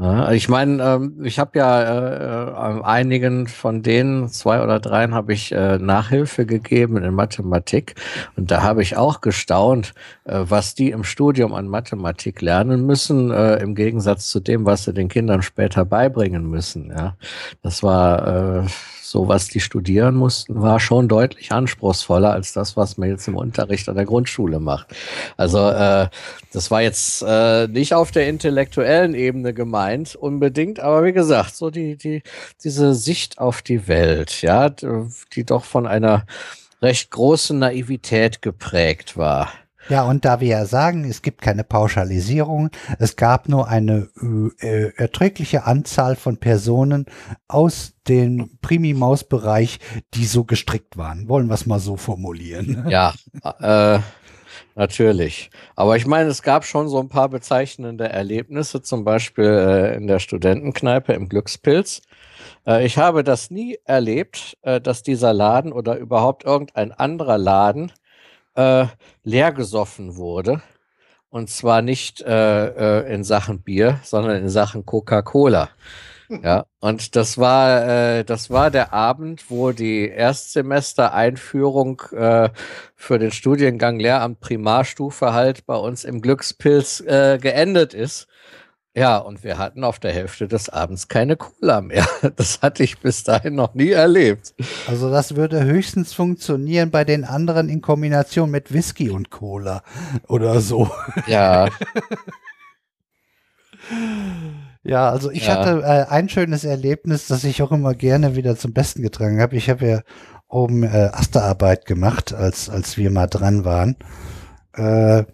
Ja, 0.01 0.31
ich 0.31 0.47
meine, 0.47 0.81
ähm, 0.81 1.25
ich 1.25 1.39
habe 1.39 1.59
ja 1.59 1.81
äh, 1.81 2.77
äh, 2.79 2.83
einigen 2.83 3.47
von 3.47 3.83
denen, 3.83 4.29
zwei 4.29 4.63
oder 4.63 4.79
dreien, 4.79 5.13
habe 5.13 5.33
ich 5.33 5.51
äh, 5.51 5.77
Nachhilfe 5.77 6.45
gegeben 6.45 6.95
in 7.03 7.13
Mathematik. 7.13 7.95
Und 8.37 8.49
da 8.49 8.63
habe 8.63 8.81
ich 8.81 8.95
auch 8.95 9.19
gestaunt, 9.19 9.93
äh, 10.23 10.39
was 10.47 10.73
die 10.73 10.91
im 10.91 11.03
Studium 11.03 11.53
an 11.53 11.67
Mathematik 11.67 12.41
lernen 12.41 12.85
müssen, 12.85 13.29
äh, 13.31 13.57
im 13.57 13.75
Gegensatz 13.75 14.29
zu 14.29 14.39
dem, 14.39 14.65
was 14.65 14.85
sie 14.85 14.93
den 14.93 15.09
Kindern 15.09 15.41
später 15.41 15.83
beibringen 15.83 16.49
müssen. 16.49 16.91
Ja, 16.95 17.17
das 17.61 17.83
war 17.83 18.63
äh, 18.63 18.67
so, 19.09 19.27
was 19.27 19.47
die 19.47 19.59
studieren 19.59 20.15
mussten, 20.15 20.61
war 20.61 20.79
schon 20.79 21.07
deutlich 21.07 21.51
anspruchsvoller 21.51 22.31
als 22.31 22.53
das, 22.53 22.77
was 22.77 22.97
man 22.97 23.09
jetzt 23.09 23.27
im 23.27 23.35
Unterricht 23.35 23.89
an 23.89 23.95
der 23.95 24.05
Grundschule 24.05 24.59
macht. 24.59 24.95
Also 25.35 25.69
äh, 25.69 26.09
das 26.53 26.69
war 26.69 26.81
jetzt 26.81 27.23
äh, 27.25 27.67
nicht 27.67 27.93
auf 27.93 28.11
der 28.11 28.27
intellektuellen 28.27 29.15
Ebene 29.15 29.53
gemeint 29.53 30.15
unbedingt, 30.15 30.79
aber 30.79 31.03
wie 31.03 31.13
gesagt, 31.13 31.55
so 31.55 31.69
die 31.71 31.97
die 31.97 32.21
diese 32.63 32.93
Sicht 32.93 33.39
auf 33.39 33.61
die 33.61 33.87
Welt, 33.87 34.41
ja, 34.41 34.69
die 34.69 35.43
doch 35.43 35.63
von 35.63 35.87
einer 35.87 36.25
recht 36.81 37.11
großen 37.11 37.57
Naivität 37.57 38.41
geprägt 38.41 39.17
war. 39.17 39.51
Ja, 39.89 40.03
und 40.03 40.23
da 40.23 40.39
wir 40.39 40.47
ja 40.47 40.65
sagen, 40.65 41.03
es 41.03 41.23
gibt 41.23 41.41
keine 41.41 41.63
Pauschalisierung, 41.63 42.69
es 42.99 43.15
gab 43.15 43.49
nur 43.49 43.67
eine 43.67 44.09
äh, 44.61 44.67
äh, 44.67 44.93
erträgliche 44.95 45.65
Anzahl 45.65 46.15
von 46.15 46.37
Personen 46.37 47.05
aus 47.47 47.93
dem 48.07 48.59
Primi-Maus-Bereich, 48.61 49.79
die 50.13 50.25
so 50.25 50.43
gestrickt 50.43 50.97
waren. 50.97 51.27
Wollen 51.27 51.47
wir 51.47 51.55
es 51.55 51.65
mal 51.65 51.79
so 51.79 51.97
formulieren. 51.97 52.85
Ja, 52.89 53.13
äh, 53.59 53.99
natürlich. 54.75 55.51
Aber 55.75 55.95
ich 55.95 56.07
meine, 56.07 56.29
es 56.29 56.41
gab 56.41 56.65
schon 56.65 56.87
so 56.87 56.99
ein 56.99 57.09
paar 57.09 57.29
bezeichnende 57.29 58.09
Erlebnisse, 58.09 58.81
zum 58.81 59.03
Beispiel 59.03 59.45
äh, 59.45 59.95
in 59.95 60.07
der 60.07 60.19
Studentenkneipe 60.19 61.13
im 61.13 61.29
Glückspilz. 61.29 62.01
Äh, 62.65 62.85
ich 62.85 62.97
habe 62.97 63.23
das 63.23 63.51
nie 63.51 63.77
erlebt, 63.85 64.57
äh, 64.61 64.81
dass 64.81 65.03
dieser 65.03 65.33
Laden 65.33 65.71
oder 65.71 65.97
überhaupt 65.97 66.45
irgendein 66.45 66.91
anderer 66.91 67.37
Laden 67.37 67.91
äh, 68.59 68.87
leer 69.23 69.51
gesoffen 69.51 70.15
wurde. 70.17 70.61
Und 71.29 71.49
zwar 71.49 71.81
nicht 71.81 72.21
äh, 72.21 73.01
äh, 73.01 73.13
in 73.13 73.23
Sachen 73.23 73.61
Bier, 73.61 73.99
sondern 74.03 74.37
in 74.37 74.49
Sachen 74.49 74.85
Coca-Cola. 74.85 75.69
Ja, 76.29 76.65
und 76.79 77.15
das 77.15 77.39
war, 77.39 77.87
äh, 77.87 78.23
das 78.23 78.51
war 78.51 78.69
der 78.69 78.93
Abend, 78.93 79.49
wo 79.49 79.71
die 79.71 80.07
Erstsemester-Einführung 80.07 82.03
äh, 82.11 82.49
für 82.95 83.17
den 83.17 83.31
Studiengang 83.31 83.99
Lehramt 83.99 84.39
Primarstufe 84.39 85.33
halt 85.33 85.65
bei 85.65 85.75
uns 85.75 86.03
im 86.03 86.21
Glückspilz 86.21 87.01
äh, 87.01 87.39
geendet 87.41 87.95
ist. 87.95 88.27
Ja, 88.95 89.17
und 89.17 89.43
wir 89.43 89.57
hatten 89.59 89.83
auf 89.83 89.99
der 89.99 90.11
Hälfte 90.11 90.47
des 90.47 90.67
Abends 90.69 91.07
keine 91.07 91.37
Cola 91.37 91.81
mehr. 91.81 92.05
Das 92.35 92.61
hatte 92.61 92.83
ich 92.83 92.99
bis 92.99 93.23
dahin 93.23 93.55
noch 93.55 93.73
nie 93.75 93.91
erlebt. 93.91 94.53
Also 94.87 95.09
das 95.11 95.35
würde 95.35 95.63
höchstens 95.63 96.13
funktionieren 96.13 96.89
bei 96.91 97.03
den 97.03 97.23
anderen 97.23 97.69
in 97.69 97.81
Kombination 97.81 98.49
mit 98.49 98.73
Whisky 98.73 99.09
und 99.09 99.29
Cola 99.29 99.83
oder 100.27 100.59
so. 100.59 100.89
Ja, 101.27 101.69
Ja, 104.83 105.09
also 105.09 105.29
ich 105.31 105.47
Ja. 105.47 105.55
hatte 105.57 105.81
äh, 105.83 106.05
ein 106.11 106.29
schönes 106.29 106.63
Erlebnis, 106.63 107.27
das 107.27 107.43
ich 107.43 107.61
auch 107.61 107.71
immer 107.71 107.93
gerne 107.93 108.35
wieder 108.35 108.55
zum 108.55 108.73
Besten 108.73 109.01
getragen 109.01 109.41
habe. 109.41 109.55
Ich 109.55 109.69
habe 109.69 109.85
ja 109.87 110.01
oben 110.47 110.83
äh, 110.83 111.09
Asterarbeit 111.13 111.85
gemacht, 111.85 112.33
als, 112.33 112.69
als 112.69 112.97
wir 112.97 113.11
mal 113.11 113.27
dran 113.27 113.65
waren. 113.65 113.95
Äh, 114.73 115.25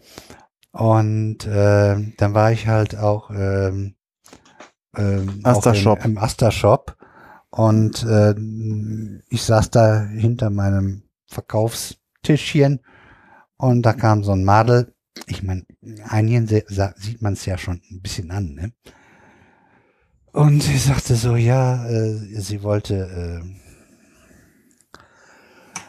und 0.76 1.46
äh, 1.46 1.96
dann 2.18 2.34
war 2.34 2.52
ich 2.52 2.68
halt 2.68 2.98
auch 2.98 3.32
ähm, 3.32 3.96
ähm, 4.98 5.40
auch 5.44 5.58
Aster-Shop. 5.58 6.04
Im, 6.04 6.12
im 6.12 6.18
Aster-Shop. 6.18 6.98
Und 7.50 8.04
äh, 8.04 8.36
ich 9.30 9.44
saß 9.44 9.70
da 9.72 10.04
hinter 10.04 10.50
meinem 10.50 11.04
Verkaufstischchen 11.28 12.82
und 13.56 13.84
da 13.84 13.94
kam 13.94 14.26
so 14.26 14.34
ein 14.34 14.44
Madel. 14.44 14.94
Ich 15.28 15.44
meine, 15.44 15.64
einigen 16.10 16.46
sieht 16.48 17.22
man 17.22 17.34
es 17.34 17.46
ja 17.46 17.58
schon 17.58 17.82
ein 17.90 18.02
bisschen 18.02 18.32
an, 18.32 18.54
ne? 18.56 18.74
Und 20.34 20.62
sie 20.62 20.78
sagte 20.78 21.16
so, 21.16 21.38
ja, 21.38 21.88
äh, 21.88 22.42
sie 22.42 22.62
wollte 22.64 23.42
äh, 23.42 25.00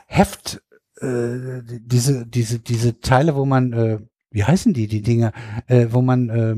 Heft, 0.07 0.63
äh, 1.01 1.63
diese, 1.65 2.25
diese, 2.25 2.61
diese 2.61 3.01
Teile, 3.01 3.35
wo 3.35 3.45
man, 3.45 3.73
äh, 3.73 3.99
wie 4.37 4.45
heißen 4.45 4.75
die, 4.75 4.87
die 4.87 5.01
Dinger, 5.01 5.33
äh, 5.67 5.87
wo 5.91 6.03
man 6.03 6.29
äh, 6.29 6.57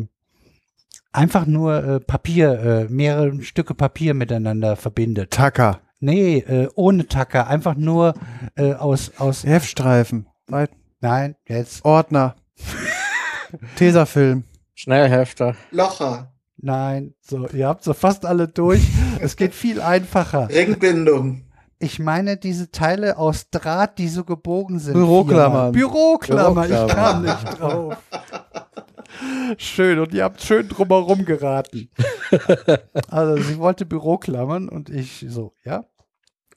einfach 1.13 1.47
nur 1.47 1.85
äh, 1.85 2.01
Papier, 2.01 2.59
äh, 2.59 2.93
mehrere 2.93 3.41
Stücke 3.43 3.73
Papier 3.75 4.15
miteinander 4.15 4.75
verbindet. 4.75 5.31
Tacker, 5.31 5.81
Nee, 6.01 6.39
äh, 6.39 6.69
ohne 6.75 7.07
Tacker, 7.07 7.47
einfach 7.47 7.77
nur 7.77 8.15
äh, 8.57 8.73
aus, 8.75 9.13
aus, 9.19 9.45
Heftstreifen, 9.45 10.27
Weit- 10.49 10.71
nein, 11.01 11.35
jetzt, 11.49 11.85
Ordner, 11.85 12.35
Tesafilm. 13.77 14.43
Schnellhefter. 14.75 15.55
Locher, 15.71 16.33
nein, 16.57 17.15
so, 17.21 17.49
ihr 17.49 17.67
habt 17.69 17.83
so 17.85 17.95
fast 17.95 18.27
alle 18.27 18.49
durch. 18.49 18.83
es 19.21 19.37
geht 19.37 19.55
viel 19.55 19.81
einfacher. 19.81 20.49
Ringbindung. 20.49 21.43
Ich 21.81 21.99
meine 21.99 22.37
diese 22.37 22.71
Teile 22.71 23.19
aus 23.19 23.51
Draht, 23.51 23.99
die 23.99 24.09
so 24.09 24.25
gebogen 24.25 24.81
sind. 24.81 24.95
Büroklammern. 24.95 25.73
viermal. 25.73 25.73
Büroklammer, 25.73 26.65
ich 26.69 26.95
kam 26.95 27.23
nicht 27.23 27.59
drauf. 27.59 27.97
Schön, 29.57 29.99
und 29.99 30.13
ihr 30.13 30.25
habt 30.25 30.43
schön 30.43 30.69
drumherum 30.69 31.25
geraten. 31.25 31.91
also 33.09 33.43
sie 33.43 33.59
wollte 33.59 33.87
Büroklammern 33.87 34.69
und 34.69 34.91
ich 34.91 35.25
so, 35.29 35.55
ja, 35.65 35.87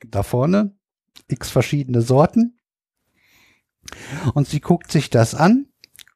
da 0.05 0.21
vorne 0.21 0.75
x 1.27 1.49
verschiedene 1.49 2.01
Sorten. 2.01 2.59
Und 4.33 4.47
sie 4.47 4.59
guckt 4.59 4.91
sich 4.91 5.09
das 5.09 5.33
an, 5.33 5.67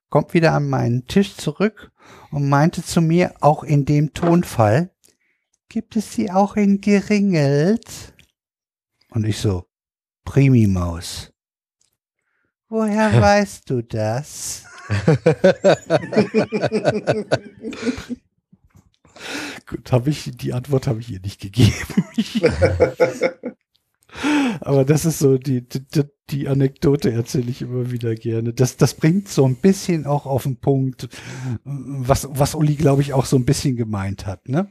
kommt 0.09 0.33
wieder 0.33 0.53
an 0.53 0.69
meinen 0.69 1.07
Tisch 1.07 1.35
zurück 1.35 1.91
und 2.31 2.47
meinte 2.47 2.83
zu 2.83 3.01
mir, 3.01 3.33
auch 3.41 3.63
in 3.63 3.85
dem 3.85 4.13
Tonfall, 4.13 4.91
gibt 5.69 5.95
es 5.95 6.13
sie 6.13 6.31
auch 6.31 6.55
in 6.55 6.81
geringelt? 6.81 8.13
Und 9.15 9.25
ich 9.25 9.39
so, 9.39 9.65
Primimaus. 10.25 11.31
Woher 12.69 13.21
weißt 13.21 13.69
du 13.69 13.81
das? 13.81 14.65
Gut, 19.67 19.91
habe 19.91 20.09
ich 20.11 20.31
die 20.35 20.53
Antwort 20.53 20.85
habe 20.87 20.99
ich 20.99 21.09
ihr 21.09 21.19
nicht 21.21 21.41
gegeben. 21.41 21.73
Aber 24.61 24.85
das 24.85 25.05
ist 25.05 25.19
so 25.19 25.37
die, 25.37 25.67
die, 25.67 25.81
die- 26.29 26.47
Anekdote 26.47 27.11
erzähle 27.11 27.49
ich 27.49 27.61
immer 27.61 27.91
wieder 27.91 28.15
gerne. 28.15 28.53
Das, 28.53 28.77
das 28.77 28.93
bringt 28.93 29.27
so 29.27 29.45
ein 29.47 29.55
bisschen 29.55 30.05
auch 30.05 30.25
auf 30.25 30.43
den 30.43 30.57
Punkt, 30.57 31.07
was, 31.63 32.27
was 32.31 32.55
Uli, 32.55 32.75
glaube 32.75 33.01
ich, 33.01 33.13
auch 33.13 33.25
so 33.25 33.35
ein 33.37 33.45
bisschen 33.45 33.75
gemeint 33.75 34.25
hat, 34.25 34.47
ne? 34.47 34.69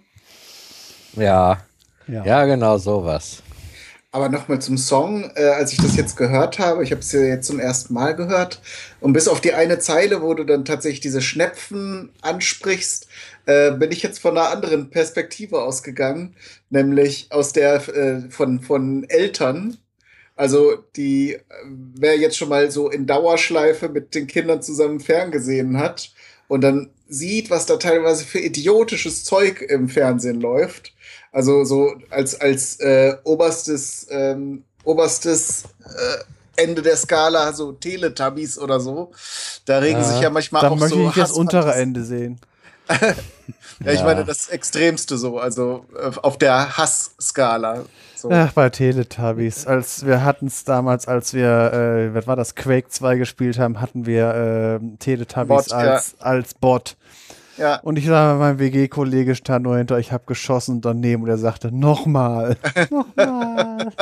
Ja, 2.09 2.25
ja, 2.25 2.45
genau 2.45 2.79
sowas. 2.79 3.43
Aber 4.15 4.29
nochmal 4.29 4.63
zum 4.63 4.79
Song, 4.79 5.29
äh, 5.35 5.43
als 5.47 5.73
ich 5.73 5.79
das 5.79 5.97
jetzt 5.97 6.17
gehört 6.17 6.61
habe, 6.61 6.85
ich 6.85 6.93
habe 6.93 7.01
es 7.01 7.11
ja 7.11 7.23
jetzt 7.23 7.49
zum 7.49 7.59
ersten 7.59 7.95
Mal 7.95 8.15
gehört, 8.15 8.63
und 9.01 9.13
bis 9.13 9.27
auf 9.27 9.41
die 9.41 9.55
eine 9.55 9.81
Zeile, 9.81 10.23
wo 10.23 10.35
du 10.35 10.45
dann 10.45 10.65
tatsächlich 10.65 11.01
diese 11.01 11.21
Schnepfen 11.21 12.13
ansprichst, 12.23 13.09
äh, 13.47 13.73
bin 13.73 13.91
ich 13.91 14.05
jetzt 14.05 14.21
von 14.21 14.39
einer 14.39 14.51
anderen 14.51 14.89
Perspektive 14.89 15.63
ausgegangen, 15.63 16.37
nämlich 16.71 17.27
aus 17.31 17.53
der 17.53 17.89
äh, 17.89 18.31
von, 18.31 18.61
von 18.61 19.03
Eltern. 19.09 19.79
Also 20.37 20.77
die, 20.95 21.33
äh, 21.33 21.41
wer 21.99 22.17
jetzt 22.17 22.37
schon 22.37 22.51
mal 22.51 22.71
so 22.71 22.91
in 22.91 23.07
Dauerschleife 23.09 23.89
mit 23.89 24.15
den 24.15 24.29
Kindern 24.29 24.63
zusammen 24.63 25.01
ferngesehen 25.01 25.79
hat 25.81 26.13
und 26.47 26.61
dann 26.61 26.91
sieht, 27.09 27.51
was 27.51 27.67
da 27.67 27.79
teilweise 27.79 28.25
für 28.25 28.39
idiotisches 28.39 29.25
Zeug 29.25 29.61
im 29.61 29.89
Fernsehen 29.89 30.41
läuft. 30.41 30.94
Also 31.35 31.65
so 31.65 31.93
als, 32.11 32.41
als 32.41 32.79
äh, 32.79 33.17
oberstes, 33.25 34.07
ähm, 34.09 34.63
oberstes 34.85 35.65
äh, 35.85 36.63
Ende 36.63 36.81
der 36.81 36.97
Skala, 36.97 37.53
so 37.53 37.73
Teletubbies 37.73 38.57
oder 38.57 38.79
so. 38.79 39.11
Da 39.65 39.79
regen 39.79 39.99
Ja, 39.99 40.05
sich 40.05 40.21
ja 40.21 40.31
manchmal 40.31 40.63
Da 40.63 40.71
auch 40.71 40.77
möchte 40.77 40.97
so 40.97 41.09
ich 41.09 41.15
das 41.17 41.33
untere 41.33 41.75
Ende 41.75 42.05
sehen. 42.05 42.41
Ja, 43.85 43.91
ich 43.93 43.99
Ja. 43.99 44.05
meine 44.05 44.25
das 44.25 44.49
Extremste 44.49 45.19
so, 45.19 45.39
also 45.41 45.85
äh, 46.01 46.13
auf 46.23 46.39
der 46.39 46.79
Hassskala. 46.79 47.85
So. 48.15 48.31
Ach, 48.31 48.53
bei 48.53 48.71
Teletubbies. 48.71 49.67
Als 49.67 50.07
wir 50.07 50.23
hatten 50.23 50.47
es 50.47 50.63
damals, 50.65 51.09
als 51.09 51.35
wir, 51.35 51.73
äh, 51.73 52.15
was 52.15 52.27
war 52.29 52.37
das, 52.37 52.55
Quake 52.55 52.89
2 52.89 53.17
gespielt 53.17 53.59
haben, 53.59 53.81
hatten 53.81 54.07
wir 54.07 54.81
äh, 54.81 54.97
Teletubbies 54.99 55.49
Bot, 55.49 55.71
ja. 55.71 55.77
als, 55.77 56.15
als 56.21 56.55
Bot. 56.55 56.97
Ja, 57.57 57.77
Und 57.81 57.97
ich 57.97 58.07
sage, 58.07 58.39
mein 58.39 58.59
WG-Kollege 58.59 59.35
stand 59.35 59.65
nur 59.65 59.77
hinter, 59.77 59.99
ich 59.99 60.13
habe 60.13 60.25
geschossen 60.27 60.81
daneben 60.81 61.23
und 61.23 61.29
er 61.29 61.39
sagte, 61.39 61.71
nochmal. 61.73 62.57
Nochmal. 62.91 63.93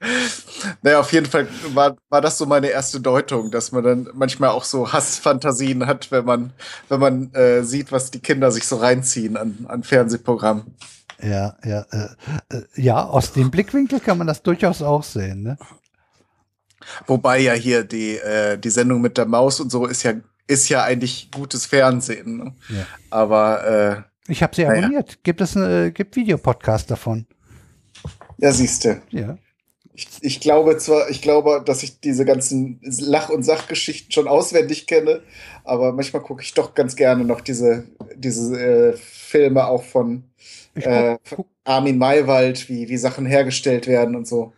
naja, 0.82 1.00
auf 1.00 1.12
jeden 1.12 1.26
Fall 1.26 1.46
war, 1.74 1.96
war 2.08 2.20
das 2.20 2.38
so 2.38 2.46
meine 2.46 2.68
erste 2.68 3.00
Deutung, 3.00 3.50
dass 3.50 3.72
man 3.72 3.84
dann 3.84 4.08
manchmal 4.14 4.50
auch 4.50 4.64
so 4.64 4.92
Hassfantasien 4.92 5.86
hat, 5.86 6.10
wenn 6.10 6.24
man, 6.24 6.52
wenn 6.88 7.00
man 7.00 7.34
äh, 7.34 7.62
sieht, 7.62 7.92
was 7.92 8.10
die 8.10 8.20
Kinder 8.20 8.50
sich 8.50 8.66
so 8.66 8.76
reinziehen 8.76 9.36
an, 9.36 9.66
an 9.68 9.82
Fernsehprogrammen. 9.82 10.74
Ja, 11.22 11.56
ja, 11.64 11.84
äh, 11.90 12.56
äh, 12.56 12.62
ja, 12.76 13.04
aus 13.04 13.32
dem 13.32 13.50
Blickwinkel 13.50 14.00
kann 14.00 14.18
man 14.18 14.26
das 14.26 14.42
durchaus 14.42 14.80
auch 14.82 15.02
sehen, 15.02 15.42
ne? 15.42 15.58
Wobei 17.06 17.40
ja 17.40 17.52
hier 17.52 17.84
die, 17.84 18.16
äh, 18.16 18.56
die 18.56 18.70
Sendung 18.70 19.02
mit 19.02 19.18
der 19.18 19.26
Maus 19.26 19.60
und 19.60 19.70
so 19.70 19.86
ist 19.86 20.02
ja, 20.02 20.14
ist 20.50 20.68
ja 20.68 20.82
eigentlich 20.82 21.30
gutes 21.30 21.66
Fernsehen. 21.66 22.36
Ne? 22.38 22.54
Ja. 22.68 22.86
Aber 23.10 24.04
äh, 24.26 24.32
Ich 24.32 24.42
habe 24.42 24.54
sie 24.54 24.64
Naja. 24.64 24.80
abonniert. 24.80 25.22
Gibt 25.24 25.40
es 25.40 25.56
äh, 25.56 25.90
gibt 25.92 26.16
Videopodcast 26.16 26.90
davon? 26.90 27.26
ja, 28.38 28.52
siehste. 28.52 29.02
Ja. 29.10 29.38
Ich, 29.92 30.08
ich 30.22 30.40
glaube 30.40 30.78
zwar, 30.78 31.10
ich 31.10 31.20
glaube, 31.20 31.62
dass 31.64 31.82
ich 31.82 32.00
diese 32.00 32.24
ganzen 32.24 32.80
Lach- 32.82 33.28
und 33.28 33.42
Sachgeschichten 33.42 34.12
schon 34.12 34.28
auswendig 34.28 34.86
kenne, 34.86 35.22
aber 35.64 35.92
manchmal 35.92 36.22
gucke 36.22 36.42
ich 36.42 36.54
doch 36.54 36.74
ganz 36.74 36.96
gerne 36.96 37.24
noch 37.24 37.40
diese, 37.42 37.84
diese 38.16 38.58
äh, 38.58 38.96
Filme 38.96 39.66
auch 39.66 39.82
von, 39.82 40.24
äh, 40.74 41.16
von 41.24 41.44
Armin 41.64 41.98
Maywald, 41.98 42.68
wie, 42.70 42.88
wie 42.88 42.96
Sachen 42.96 43.26
hergestellt 43.26 43.86
werden 43.86 44.16
und 44.16 44.26
so. 44.26 44.52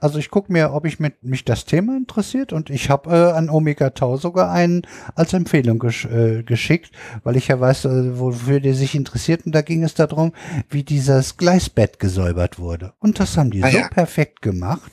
Also 0.00 0.18
ich 0.18 0.30
gucke 0.30 0.52
mir, 0.52 0.72
ob 0.72 0.84
ich 0.86 1.00
mit, 1.00 1.24
mich 1.24 1.44
das 1.44 1.64
Thema 1.64 1.96
interessiert 1.96 2.52
und 2.52 2.70
ich 2.70 2.90
habe 2.90 3.10
äh, 3.10 3.32
an 3.32 3.50
Omega 3.50 3.90
Tau 3.90 4.16
sogar 4.16 4.52
einen 4.52 4.82
als 5.16 5.32
Empfehlung 5.32 5.78
gesch 5.80 6.04
äh, 6.06 6.42
geschickt, 6.44 6.92
weil 7.24 7.36
ich 7.36 7.48
ja 7.48 7.58
weiß, 7.58 7.86
äh, 7.86 8.18
wofür 8.20 8.60
der 8.60 8.74
sich 8.74 8.94
interessiert 8.94 9.44
und 9.44 9.52
da 9.52 9.62
ging 9.62 9.82
es 9.82 9.94
darum, 9.94 10.32
wie 10.70 10.84
dieses 10.84 11.36
Gleisbett 11.36 11.98
gesäubert 11.98 12.58
wurde. 12.60 12.92
Und 13.00 13.18
das 13.18 13.36
haben 13.36 13.50
die 13.50 13.64
Ah, 13.64 13.70
so 13.70 13.78
ja. 13.78 13.88
perfekt 13.88 14.42
gemacht. 14.42 14.92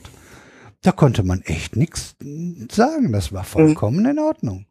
Da 0.81 0.93
konnte 0.93 1.23
man 1.23 1.41
echt 1.41 1.75
nichts 1.75 2.15
sagen. 2.71 3.11
Das 3.11 3.31
war 3.33 3.43
vollkommen 3.43 4.05
in 4.05 4.17
Ordnung. 4.17 4.65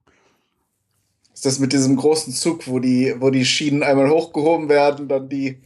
Ist 1.34 1.46
das 1.46 1.60
mit 1.60 1.72
diesem 1.72 1.94
großen 1.96 2.32
Zug, 2.32 2.66
wo 2.66 2.80
die, 2.80 3.14
wo 3.20 3.30
die 3.30 3.44
Schienen 3.44 3.82
einmal 3.84 4.10
hochgehoben 4.10 4.68
werden, 4.68 5.06
dann 5.06 5.28
die, 5.28 5.60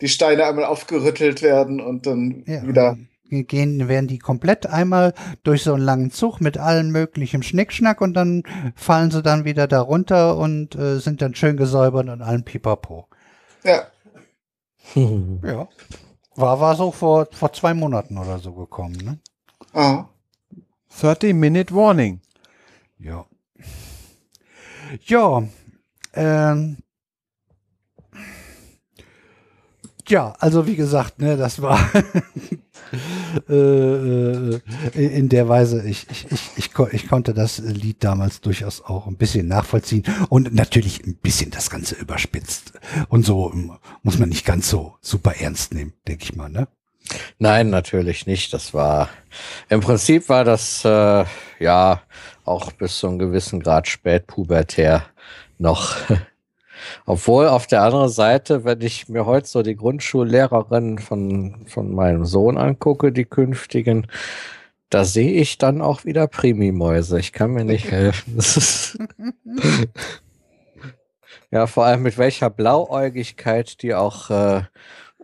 die 0.00 0.08
Steine 0.08 0.44
einmal 0.46 0.66
aufgerüttelt 0.66 1.42
werden 1.42 1.80
und 1.80 2.06
dann 2.06 2.44
Ja. 2.46 2.64
wieder 2.66 2.98
gehen, 3.28 3.88
werden 3.88 4.08
die 4.08 4.18
komplett 4.18 4.66
einmal 4.66 5.14
durch 5.42 5.62
so 5.62 5.74
einen 5.74 5.84
langen 5.84 6.10
Zug 6.10 6.40
mit 6.40 6.58
allen 6.58 6.90
möglichen 6.90 7.42
Schnickschnack 7.42 8.00
und 8.00 8.14
dann 8.14 8.42
fallen 8.74 9.10
sie 9.10 9.22
dann 9.22 9.44
wieder 9.44 9.66
da 9.66 9.80
runter 9.80 10.36
und 10.36 10.74
äh, 10.74 10.98
sind 10.98 11.22
dann 11.22 11.34
schön 11.34 11.56
gesäubert 11.56 12.08
und 12.08 12.22
allen 12.22 12.44
Pipapo. 12.44 13.08
Ja. 13.64 13.82
Ja. 15.42 15.68
War, 16.36 16.60
war 16.60 16.76
so 16.76 16.92
vor, 16.92 17.26
vor 17.32 17.52
zwei 17.52 17.74
Monaten 17.74 18.18
oder 18.18 18.38
so 18.38 18.52
gekommen, 18.52 18.96
ne? 19.02 19.18
Ah. 19.72 20.04
30-Minute 21.00 21.74
Warning. 21.74 22.20
Ja. 22.98 23.26
Ja, 25.06 25.42
ähm, 26.14 26.76
ja, 30.08 30.34
also 30.38 30.66
wie 30.66 30.76
gesagt, 30.76 31.18
ne, 31.18 31.36
das 31.36 31.60
war 31.60 31.78
äh, 33.48 33.52
äh, 33.54 34.60
in 34.94 35.28
der 35.28 35.48
Weise, 35.48 35.86
ich, 35.86 36.06
ich, 36.10 36.26
ich, 36.30 36.50
ich, 36.56 36.70
ich 36.92 37.08
konnte 37.08 37.34
das 37.34 37.58
Lied 37.58 38.02
damals 38.04 38.40
durchaus 38.40 38.82
auch 38.82 39.06
ein 39.06 39.16
bisschen 39.16 39.48
nachvollziehen 39.48 40.04
und 40.28 40.54
natürlich 40.54 41.04
ein 41.04 41.16
bisschen 41.16 41.50
das 41.50 41.70
Ganze 41.70 41.94
überspitzt. 41.96 42.72
Und 43.08 43.24
so 43.24 43.52
ähm, 43.52 43.78
muss 44.02 44.18
man 44.18 44.28
nicht 44.28 44.44
ganz 44.44 44.68
so 44.68 44.94
super 45.00 45.34
ernst 45.38 45.74
nehmen, 45.74 45.92
denke 46.06 46.24
ich 46.24 46.36
mal, 46.36 46.48
ne? 46.48 46.68
Nein, 47.38 47.70
natürlich 47.70 48.26
nicht. 48.26 48.52
Das 48.52 48.74
war 48.74 49.08
im 49.68 49.80
Prinzip 49.80 50.28
war 50.28 50.44
das 50.44 50.84
äh, 50.84 51.24
ja 51.60 52.02
auch 52.44 52.72
bis 52.72 52.98
zu 52.98 53.08
einem 53.08 53.18
gewissen 53.18 53.60
Grad 53.60 53.88
spätpubertär 53.88 55.04
noch. 55.58 55.96
Obwohl 57.06 57.48
auf 57.48 57.66
der 57.66 57.82
anderen 57.82 58.08
Seite, 58.08 58.64
wenn 58.64 58.80
ich 58.80 59.08
mir 59.08 59.26
heute 59.26 59.48
so 59.48 59.62
die 59.62 59.76
Grundschullehrerin 59.76 60.98
von, 60.98 61.66
von 61.66 61.94
meinem 61.94 62.24
Sohn 62.24 62.58
angucke, 62.58 63.12
die 63.12 63.24
künftigen, 63.24 64.06
da 64.90 65.04
sehe 65.04 65.32
ich 65.32 65.58
dann 65.58 65.82
auch 65.82 66.04
wieder 66.04 66.26
Primimäuse. 66.26 67.18
Ich 67.18 67.32
kann 67.32 67.52
mir 67.52 67.64
nicht 67.64 67.90
helfen. 67.90 68.38
Ja, 71.52 71.66
vor 71.66 71.84
allem 71.84 72.02
mit 72.02 72.18
welcher 72.18 72.50
Blauäugigkeit 72.50 73.80
die 73.82 73.94
auch 73.94 74.30
äh, 74.30 74.62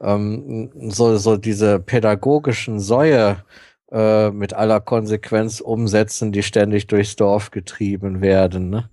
ähm, 0.01 0.71
so, 0.91 1.17
so 1.17 1.37
diese 1.37 1.81
pädagogischen 1.81 2.81
Säue 2.81 3.45
äh, 3.91 4.31
mit 4.31 4.55
aller 4.55 4.81
Konsequenz 4.81 5.61
umsetzen, 5.61 6.33
die 6.33 6.43
ständig 6.43 6.87
durchs 6.87 7.17
Dorf 7.17 7.51
getrieben 7.51 8.21
werden. 8.21 8.71
Ne? 8.71 8.89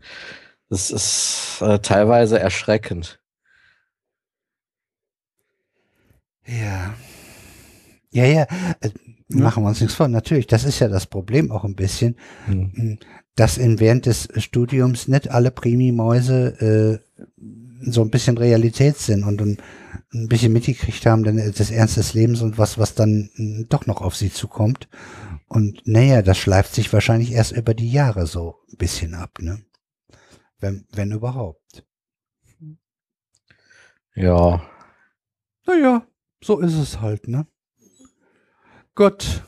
Das 0.69 0.89
ist 0.91 1.57
äh, 1.61 1.79
teilweise 1.79 2.39
erschreckend. 2.39 3.19
Ja. 6.45 6.95
Ja, 8.11 8.25
ja. 8.25 8.47
Äh, 8.81 8.89
machen 9.29 9.63
wir 9.63 9.69
uns 9.69 9.81
nichts 9.81 9.95
vor. 9.95 10.07
Natürlich, 10.07 10.47
das 10.47 10.63
ist 10.63 10.79
ja 10.79 10.87
das 10.87 11.05
Problem 11.05 11.51
auch 11.51 11.63
ein 11.63 11.75
bisschen, 11.75 12.15
Hm. 12.45 12.71
mh, 12.73 12.97
dass 13.35 13.57
in 13.57 13.79
während 13.79 14.05
des 14.05 14.27
Studiums 14.37 15.07
nicht 15.07 15.29
alle 15.31 15.51
Primi-Mäuse 15.51 16.99
äh, 17.07 17.21
so 17.81 18.01
ein 18.01 18.09
bisschen 18.09 18.37
Realität 18.37 18.97
sind 18.97 19.23
und 19.23 19.41
ein, 19.41 19.57
ein 20.13 20.27
bisschen 20.27 20.51
mitgekriegt 20.51 21.05
haben, 21.05 21.23
denn 21.23 21.37
das 21.55 21.71
Ernst 21.71 21.97
des 21.97 22.13
Lebens 22.13 22.41
und 22.41 22.57
was, 22.57 22.77
was 22.77 22.95
dann 22.95 23.29
mh, 23.35 23.65
doch 23.69 23.85
noch 23.85 24.01
auf 24.01 24.15
sie 24.15 24.31
zukommt. 24.31 24.89
Und 25.47 25.81
naja, 25.85 26.21
das 26.21 26.37
schleift 26.37 26.73
sich 26.75 26.91
wahrscheinlich 26.93 27.31
erst 27.31 27.53
über 27.53 27.73
die 27.73 27.91
Jahre 27.91 28.27
so 28.27 28.55
ein 28.71 28.77
bisschen 28.77 29.13
ab, 29.15 29.39
ne? 29.41 29.59
Wenn, 30.59 30.85
wenn 30.91 31.11
überhaupt. 31.11 31.85
Ja, 34.15 34.61
Naja, 35.65 36.03
so 36.43 36.59
ist 36.59 36.73
es 36.73 36.99
halt, 36.99 37.27
ne? 37.27 37.45
Gut. 38.95 39.43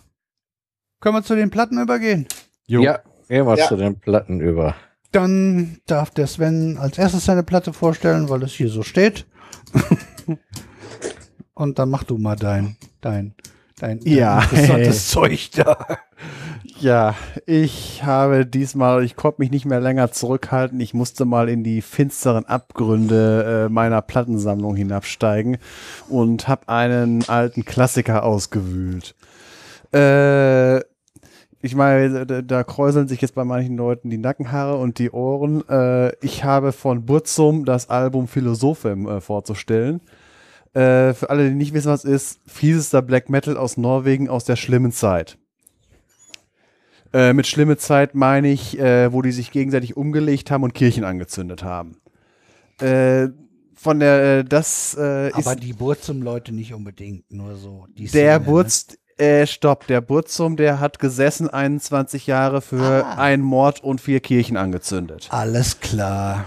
Können 1.00 1.16
wir 1.16 1.24
zu 1.24 1.36
den 1.36 1.50
Platten 1.50 1.82
übergehen? 1.82 2.28
Jo. 2.68 2.82
ja 2.82 3.02
gehen 3.28 3.46
wir 3.48 3.58
Ja. 3.58 3.68
zu 3.68 3.76
den 3.78 4.00
Platten 4.00 4.40
über. 4.40 4.76
Dann 5.12 5.82
darf 5.88 6.12
der 6.12 6.28
Sven 6.28 6.78
als 6.78 6.98
erstes 6.98 7.26
seine 7.26 7.44
Platte 7.44 7.74
vorstellen, 7.74 8.30
weil 8.30 8.44
es 8.44 8.54
hier 8.54 8.70
so 8.70 8.84
steht. 8.84 9.26
Und 11.54 11.80
dann 11.80 11.90
mach 11.90 12.04
du 12.04 12.18
mal 12.18 12.36
dein, 12.36 12.78
dein, 13.02 13.36
dein, 13.82 14.00
dein 14.00 14.14
Ja. 14.14 14.42
interessantes 14.42 15.08
Zeug 15.10 15.50
da. 15.56 15.78
Ja, 16.80 17.16
ich 17.46 18.04
habe 18.04 18.46
diesmal, 18.46 19.04
ich 19.04 19.16
konnte 19.16 19.42
mich 19.42 19.52
nicht 19.52 19.66
mehr 19.66 19.80
länger 19.80 20.12
zurückhalten. 20.12 20.80
Ich 20.80 20.94
musste 20.94 21.26
mal 21.26 21.48
in 21.50 21.64
die 21.64 21.82
finsteren 21.82 22.46
Abgründe 22.46 23.66
äh, 23.68 23.70
meiner 23.72 24.02
Plattensammlung 24.02 24.76
hinabsteigen 24.76 25.58
und 26.10 26.48
habe 26.48 26.70
einen 26.70 27.28
alten 27.30 27.66
Klassiker 27.66 28.24
ausgewühlt. 28.24 29.16
Äh, 29.94 30.80
ich 31.64 31.76
meine, 31.76 32.26
da, 32.26 32.42
da 32.42 32.64
kräuseln 32.64 33.08
sich 33.08 33.22
jetzt 33.22 33.36
bei 33.36 33.44
manchen 33.44 33.78
Leuten 33.78 34.10
die 34.10 34.18
Nackenhaare 34.18 34.78
und 34.78 34.98
die 34.98 35.12
Ohren. 35.12 35.68
Äh, 35.70 36.16
ich 36.26 36.44
habe 36.44 36.72
von 36.72 37.06
Burzum 37.06 37.66
das 37.66 37.90
Album 37.92 38.28
Philosophem 38.28 39.08
äh, 39.08 39.22
vorzustellen. 39.22 40.02
Äh, 40.74 41.14
für 41.14 41.30
alle, 41.30 41.50
die 41.50 41.56
nicht 41.56 41.74
wissen, 41.74 41.90
was 41.92 42.06
ist, 42.06 42.40
fiesester 42.48 43.02
Black 43.02 43.30
Metal 43.30 43.58
aus 43.58 43.76
Norwegen 43.78 44.30
aus 44.30 44.46
der 44.46 44.56
schlimmen 44.56 44.92
Zeit. 44.92 45.38
Äh, 47.14 47.34
mit 47.34 47.46
schlimme 47.46 47.78
Zeit 47.78 48.16
meine 48.16 48.50
ich, 48.50 48.80
äh, 48.80 49.12
wo 49.12 49.22
die 49.22 49.34
sich 49.34 49.52
gegenseitig 49.52 49.98
umgelegt 49.98 50.50
haben 50.50 50.64
und 50.64 50.74
Kirchen 50.74 51.04
angezündet 51.04 51.62
haben. 51.64 51.98
Äh, 52.80 53.28
von 53.76 54.00
der, 54.00 54.40
äh, 54.40 54.44
das 54.46 54.96
äh, 54.98 55.32
Aber 55.34 55.54
ist 55.54 55.64
die 55.64 55.74
Burzum-Leute 55.74 56.54
nicht 56.54 56.74
unbedingt, 56.74 57.30
nur 57.32 57.56
so. 57.58 57.88
Der 57.98 58.40
ne? 58.40 58.46
Burz, 58.46 58.98
äh, 59.18 59.46
stopp, 59.46 59.88
der 59.88 60.00
Burzum, 60.00 60.56
der 60.56 60.80
hat 60.80 61.00
gesessen 61.00 61.50
21 61.50 62.28
Jahre 62.28 62.62
für 62.62 63.06
Ah. 63.06 63.16
einen 63.16 63.44
Mord 63.44 63.84
und 63.84 64.00
vier 64.00 64.22
Kirchen 64.22 64.56
angezündet. 64.56 65.28
Alles 65.32 65.82
klar. 65.82 66.46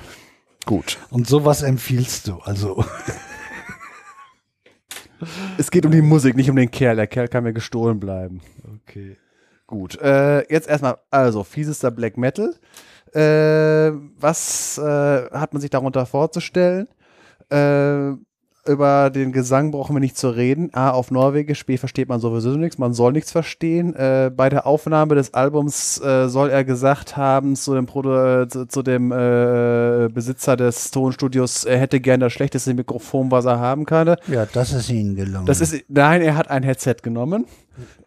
Gut. 0.64 0.98
Und 1.10 1.26
sowas 1.28 1.62
empfiehlst 1.62 2.26
du, 2.28 2.38
also. 2.38 2.84
Es 5.58 5.70
geht 5.70 5.86
um 5.86 5.92
die 5.92 6.02
Musik, 6.02 6.36
nicht 6.36 6.50
um 6.50 6.56
den 6.56 6.70
Kerl. 6.70 6.96
Der 6.96 7.06
Kerl 7.06 7.28
kann 7.28 7.44
mir 7.44 7.52
gestohlen 7.52 8.00
bleiben. 8.00 8.40
Okay. 8.82 9.16
Gut, 9.66 9.98
äh, 10.00 10.40
jetzt 10.52 10.68
erstmal, 10.68 10.98
also 11.10 11.42
fiesester 11.42 11.90
Black 11.90 12.16
Metal. 12.18 12.54
Äh, 13.14 13.92
was 14.18 14.78
äh, 14.78 15.30
hat 15.30 15.52
man 15.52 15.60
sich 15.60 15.70
darunter 15.70 16.04
vorzustellen? 16.06 16.88
Über 18.66 19.10
den 19.10 19.32
Gesang 19.32 19.72
brauchen 19.72 19.94
wir 19.94 20.00
nicht 20.00 20.16
zu 20.16 20.30
reden. 20.30 20.70
A, 20.72 20.88
auf 20.88 21.10
Norwegisch, 21.10 21.66
B, 21.66 21.76
versteht 21.76 22.08
man 22.08 22.18
sowieso 22.18 22.50
nichts, 22.50 22.78
man 22.78 22.94
soll 22.94 23.12
nichts 23.12 23.30
verstehen. 23.30 23.94
Äh, 23.94 24.30
bei 24.34 24.48
der 24.48 24.66
Aufnahme 24.66 25.14
des 25.14 25.34
Albums 25.34 26.00
äh, 26.00 26.28
soll 26.28 26.48
er 26.48 26.64
gesagt 26.64 27.16
haben 27.16 27.56
zu 27.56 27.74
dem, 27.74 27.84
Produ 27.84 28.14
äh, 28.14 28.48
zu, 28.48 28.66
zu 28.66 28.82
dem 28.82 29.12
äh, 29.12 30.08
Besitzer 30.08 30.56
des 30.56 30.90
Tonstudios, 30.90 31.64
er 31.64 31.78
hätte 31.78 32.00
gerne 32.00 32.24
das 32.24 32.32
schlechteste 32.32 32.72
Mikrofon, 32.72 33.30
was 33.30 33.44
er 33.44 33.58
haben 33.58 33.84
kann. 33.84 34.16
Ja, 34.28 34.46
das 34.50 34.72
ist 34.72 34.88
ihnen 34.88 35.14
gelungen. 35.14 35.44
Das 35.44 35.60
ist, 35.60 35.84
nein, 35.88 36.22
er 36.22 36.36
hat 36.36 36.48
ein 36.48 36.62
Headset 36.62 36.96
genommen. 37.02 37.44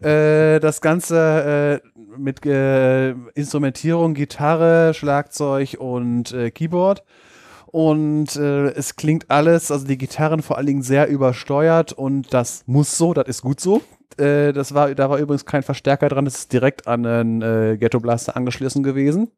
Äh, 0.02 0.60
das 0.60 0.82
Ganze 0.82 1.82
äh, 1.84 2.18
mit 2.18 2.44
Instrumentierung, 3.36 4.16
Gitarre, 4.16 4.96
Schlagzeug 4.96 5.78
und 5.80 6.36
Keyboard. 6.56 7.04
Und 7.78 8.36
äh, 8.38 8.70
es 8.70 8.96
klingt 8.96 9.30
alles, 9.30 9.70
also 9.70 9.86
die 9.86 10.00
Gitarren 10.00 10.42
vor 10.42 10.58
allen 10.58 10.66
Dingen 10.66 10.82
sehr 10.82 11.08
übersteuert 11.10 11.94
und 11.94 12.34
das 12.34 12.64
muss 12.66 12.98
so, 12.98 13.14
das 13.14 13.28
ist 13.28 13.44
gut 13.44 13.60
so. 13.60 13.84
Äh, 14.18 14.52
das 14.52 14.74
war, 14.74 14.96
da 14.96 15.12
war 15.12 15.20
übrigens 15.20 15.46
kein 15.46 15.62
Verstärker 15.62 16.10
dran, 16.10 16.26
das 16.26 16.40
ist 16.40 16.54
direkt 16.54 16.88
an 16.88 17.06
einen 17.06 17.44
äh, 17.44 17.78
Ghetto 17.78 18.00
Blaster 18.00 18.36
angeschlossen 18.36 18.82
gewesen. 18.82 19.30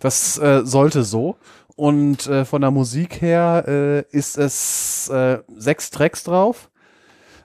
Das 0.00 0.36
äh, 0.38 0.62
sollte 0.64 1.04
so. 1.04 1.36
Und 1.76 2.26
äh, 2.26 2.44
von 2.44 2.60
der 2.60 2.72
Musik 2.72 3.22
her 3.22 3.64
äh, 3.68 4.00
ist 4.10 4.36
es 4.36 5.08
äh, 5.08 5.38
sechs 5.56 5.92
Tracks 5.92 6.24
drauf. 6.24 6.70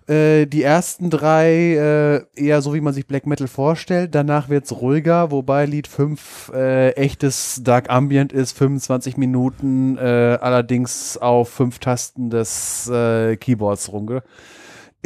Äh, 0.07 0.47
die 0.47 0.63
ersten 0.63 1.09
drei 1.09 2.25
äh, 2.35 2.41
eher 2.41 2.61
so, 2.61 2.73
wie 2.73 2.81
man 2.81 2.93
sich 2.93 3.07
Black 3.07 3.25
Metal 3.25 3.47
vorstellt. 3.47 4.13
Danach 4.13 4.49
wird's 4.49 4.71
ruhiger, 4.73 5.31
wobei 5.31 5.65
Lied 5.65 5.87
5 5.87 6.51
äh, 6.53 6.89
echtes 6.91 7.61
Dark 7.63 7.89
Ambient 7.89 8.33
ist, 8.33 8.57
25 8.57 9.15
Minuten, 9.15 9.97
äh, 9.97 10.37
allerdings 10.41 11.17
auf 11.17 11.49
fünf 11.49 11.79
Tasten 11.79 12.29
des 12.29 12.89
äh, 12.89 13.37
Keyboards 13.37 13.91
runge. 13.91 14.23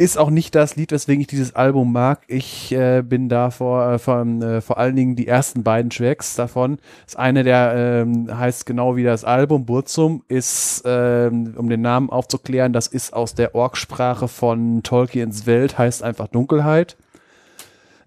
Ist 0.00 0.16
auch 0.16 0.30
nicht 0.30 0.54
das 0.54 0.76
Lied, 0.76 0.92
weswegen 0.92 1.22
ich 1.22 1.26
dieses 1.26 1.56
Album 1.56 1.92
mag. 1.92 2.20
Ich 2.28 2.70
äh, 2.70 3.02
bin 3.02 3.28
da 3.28 3.50
vor, 3.50 3.94
äh, 3.94 3.98
vor, 3.98 4.24
äh, 4.24 4.60
vor 4.60 4.78
allen 4.78 4.94
Dingen 4.94 5.16
die 5.16 5.26
ersten 5.26 5.64
beiden 5.64 5.90
Tracks 5.90 6.36
davon. 6.36 6.78
Das 7.04 7.16
eine, 7.16 7.42
der 7.42 8.04
ähm, 8.06 8.28
heißt 8.32 8.64
genau 8.64 8.94
wie 8.94 9.02
das 9.02 9.24
Album, 9.24 9.66
Burzum, 9.66 10.22
ist, 10.28 10.84
ähm, 10.86 11.52
um 11.56 11.68
den 11.68 11.80
Namen 11.80 12.10
aufzuklären, 12.10 12.72
das 12.72 12.86
ist 12.86 13.12
aus 13.12 13.34
der 13.34 13.56
Orksprache 13.56 14.28
von 14.28 14.84
Tolkiens 14.84 15.46
Welt, 15.46 15.78
heißt 15.78 16.04
einfach 16.04 16.28
Dunkelheit. 16.28 16.96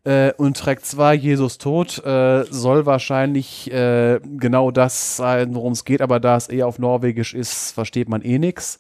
Äh, 0.06 0.32
und 0.38 0.56
Track 0.56 0.86
2, 0.86 1.14
Jesus 1.16 1.58
Tod, 1.58 2.02
äh, 2.06 2.46
soll 2.50 2.86
wahrscheinlich 2.86 3.70
äh, 3.70 4.22
genau 4.38 4.72
das 4.72 5.18
sein, 5.18 5.56
worum 5.56 5.74
es 5.74 5.84
geht, 5.84 6.02
aber 6.02 6.22
da 6.22 6.38
es 6.38 6.48
eher 6.48 6.68
auf 6.68 6.80
Norwegisch 6.80 7.34
ist, 7.34 7.74
versteht 7.74 8.08
man 8.08 8.22
eh 8.22 8.40
nix. 8.40 8.80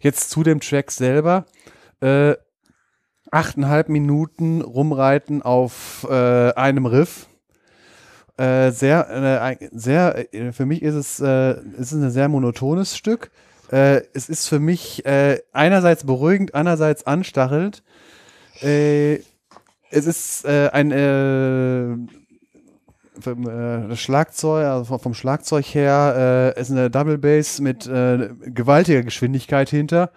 Jetzt 0.00 0.30
zu 0.30 0.42
dem 0.42 0.60
Track 0.60 0.90
selber. 0.90 1.44
Äh, 2.00 2.34
achteinhalb 3.30 3.88
Minuten 3.88 4.60
rumreiten 4.60 5.42
auf 5.42 6.06
äh, 6.08 6.52
einem 6.52 6.86
Riff. 6.86 7.26
Äh, 8.36 8.70
sehr, 8.70 9.08
äh, 9.50 9.68
sehr, 9.72 10.34
äh, 10.34 10.52
für 10.52 10.66
mich 10.66 10.82
ist 10.82 10.94
es, 10.94 11.20
äh, 11.20 11.52
ist 11.78 11.92
es 11.92 12.02
ein 12.02 12.10
sehr 12.10 12.28
monotones 12.28 12.96
Stück. 12.96 13.30
Äh, 13.72 14.02
es 14.12 14.28
ist 14.28 14.48
für 14.48 14.60
mich 14.60 15.04
einerseits 15.52 16.04
beruhigend, 16.04 16.54
andererseits 16.54 17.06
anstachelnd. 17.06 17.82
Es 18.60 19.20
ist 19.90 20.46
ein 20.46 22.08
vom, 23.20 23.96
Schlagzeug, 23.96 24.64
also 24.66 24.98
vom, 24.98 25.14
Schlagzeug 25.14 25.66
her, 25.66 26.54
ist 26.56 26.70
eine 26.70 26.88
Double 26.90 27.18
Bass 27.18 27.60
mit 27.60 27.84
gewaltiger 27.84 29.02
Geschwindigkeit 29.02 29.68
hinter. 29.68 30.10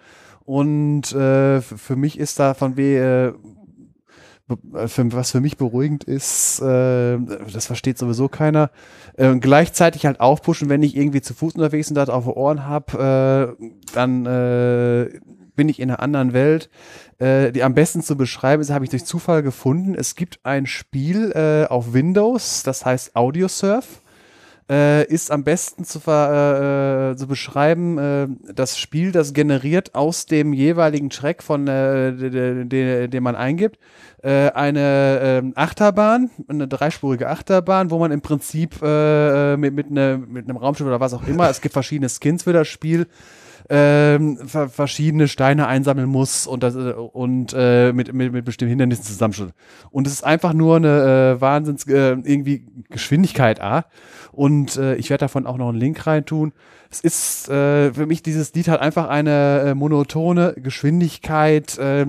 Und 0.50 1.12
äh, 1.12 1.60
für 1.60 1.94
mich 1.94 2.18
ist 2.18 2.40
da 2.40 2.54
von 2.54 2.76
weh, 2.76 2.98
äh, 2.98 3.28
äh, 3.28 4.88
für, 4.88 5.12
was 5.12 5.30
für 5.30 5.40
mich 5.40 5.56
beruhigend 5.56 6.02
ist, 6.02 6.60
äh, 6.60 7.18
das 7.52 7.66
versteht 7.66 7.98
sowieso 7.98 8.26
keiner. 8.26 8.72
Äh, 9.16 9.36
gleichzeitig 9.36 10.06
halt 10.06 10.18
aufpushen, 10.18 10.68
wenn 10.68 10.82
ich 10.82 10.96
irgendwie 10.96 11.20
zu 11.20 11.34
Fuß 11.34 11.54
unterwegs 11.54 11.88
und 11.90 11.94
das 11.94 12.08
auf 12.08 12.26
Ohren 12.26 12.66
habe, 12.66 13.56
dann 13.94 14.24
bin 15.54 15.68
ich 15.68 15.78
in 15.78 15.88
einer 15.88 16.00
anderen 16.00 16.32
Welt. 16.32 16.68
Äh, 17.20 17.52
die 17.52 17.62
am 17.62 17.74
besten 17.74 18.02
zu 18.02 18.16
beschreiben 18.16 18.60
ist, 18.60 18.70
habe 18.70 18.84
ich 18.84 18.90
durch 18.90 19.04
Zufall 19.04 19.44
gefunden. 19.44 19.94
Es 19.94 20.16
gibt 20.16 20.40
ein 20.42 20.66
Spiel 20.66 21.30
äh, 21.30 21.70
auf 21.70 21.92
Windows, 21.92 22.64
das 22.64 22.84
heißt 22.84 23.14
Audiosurf. 23.14 23.99
Äh, 24.70 25.04
ist 25.12 25.32
am 25.32 25.42
besten 25.42 25.84
zu, 25.84 25.98
ver, 25.98 27.10
äh, 27.10 27.16
zu 27.16 27.26
beschreiben, 27.26 27.98
äh, 27.98 28.28
das 28.54 28.78
Spiel, 28.78 29.10
das 29.10 29.32
generiert 29.32 29.96
aus 29.96 30.26
dem 30.26 30.52
jeweiligen 30.52 31.10
Track, 31.10 31.42
von 31.42 31.66
äh, 31.66 32.12
de- 32.12 32.64
de- 32.66 33.08
den 33.08 33.22
man 33.24 33.34
eingibt, 33.34 33.80
äh, 34.22 34.50
eine 34.52 35.18
ähm, 35.22 35.52
Achterbahn, 35.56 36.30
eine 36.46 36.68
dreispurige 36.68 37.28
Achterbahn, 37.28 37.90
wo 37.90 37.98
man 37.98 38.12
im 38.12 38.20
Prinzip 38.20 38.80
äh, 38.80 39.56
mit, 39.56 39.74
mit, 39.74 39.90
ne, 39.90 40.22
mit 40.24 40.44
einem 40.48 40.56
Raumschiff 40.56 40.86
oder 40.86 41.00
was 41.00 41.14
auch 41.14 41.26
immer, 41.26 41.50
es 41.50 41.60
gibt 41.60 41.72
verschiedene 41.72 42.08
Skins 42.08 42.44
für 42.44 42.52
das 42.52 42.68
Spiel, 42.68 43.08
ähm, 43.72 44.36
ver 44.48 44.68
verschiedene 44.68 45.28
Steine 45.28 45.68
einsammeln 45.68 46.08
muss 46.08 46.48
und, 46.48 46.64
das, 46.64 46.74
äh, 46.74 46.92
und 46.92 47.54
äh, 47.56 47.92
mit, 47.92 48.12
mit, 48.12 48.32
mit 48.32 48.44
bestimmten 48.44 48.70
Hindernissen 48.70 49.04
zusammenstellen. 49.04 49.52
Und 49.92 50.08
es 50.08 50.12
ist 50.12 50.24
einfach 50.24 50.52
nur 50.52 50.76
eine 50.76 51.36
äh, 51.36 51.40
Wahnsinns 51.40 51.86
äh, 51.86 52.10
irgendwie 52.10 52.66
Geschwindigkeit 52.88 53.60
A. 53.60 53.86
Und 54.32 54.76
äh, 54.76 54.96
ich 54.96 55.08
werde 55.08 55.20
davon 55.22 55.46
auch 55.46 55.56
noch 55.56 55.68
einen 55.68 55.78
Link 55.78 56.04
reintun. 56.04 56.52
Es 56.90 57.00
ist 57.00 57.48
äh, 57.48 57.92
für 57.92 58.06
mich 58.06 58.24
dieses 58.24 58.52
Lied 58.54 58.66
halt 58.66 58.80
einfach 58.80 59.08
eine 59.08 59.60
äh, 59.60 59.74
monotone 59.74 60.54
Geschwindigkeit. 60.56 61.78
Äh, 61.78 62.06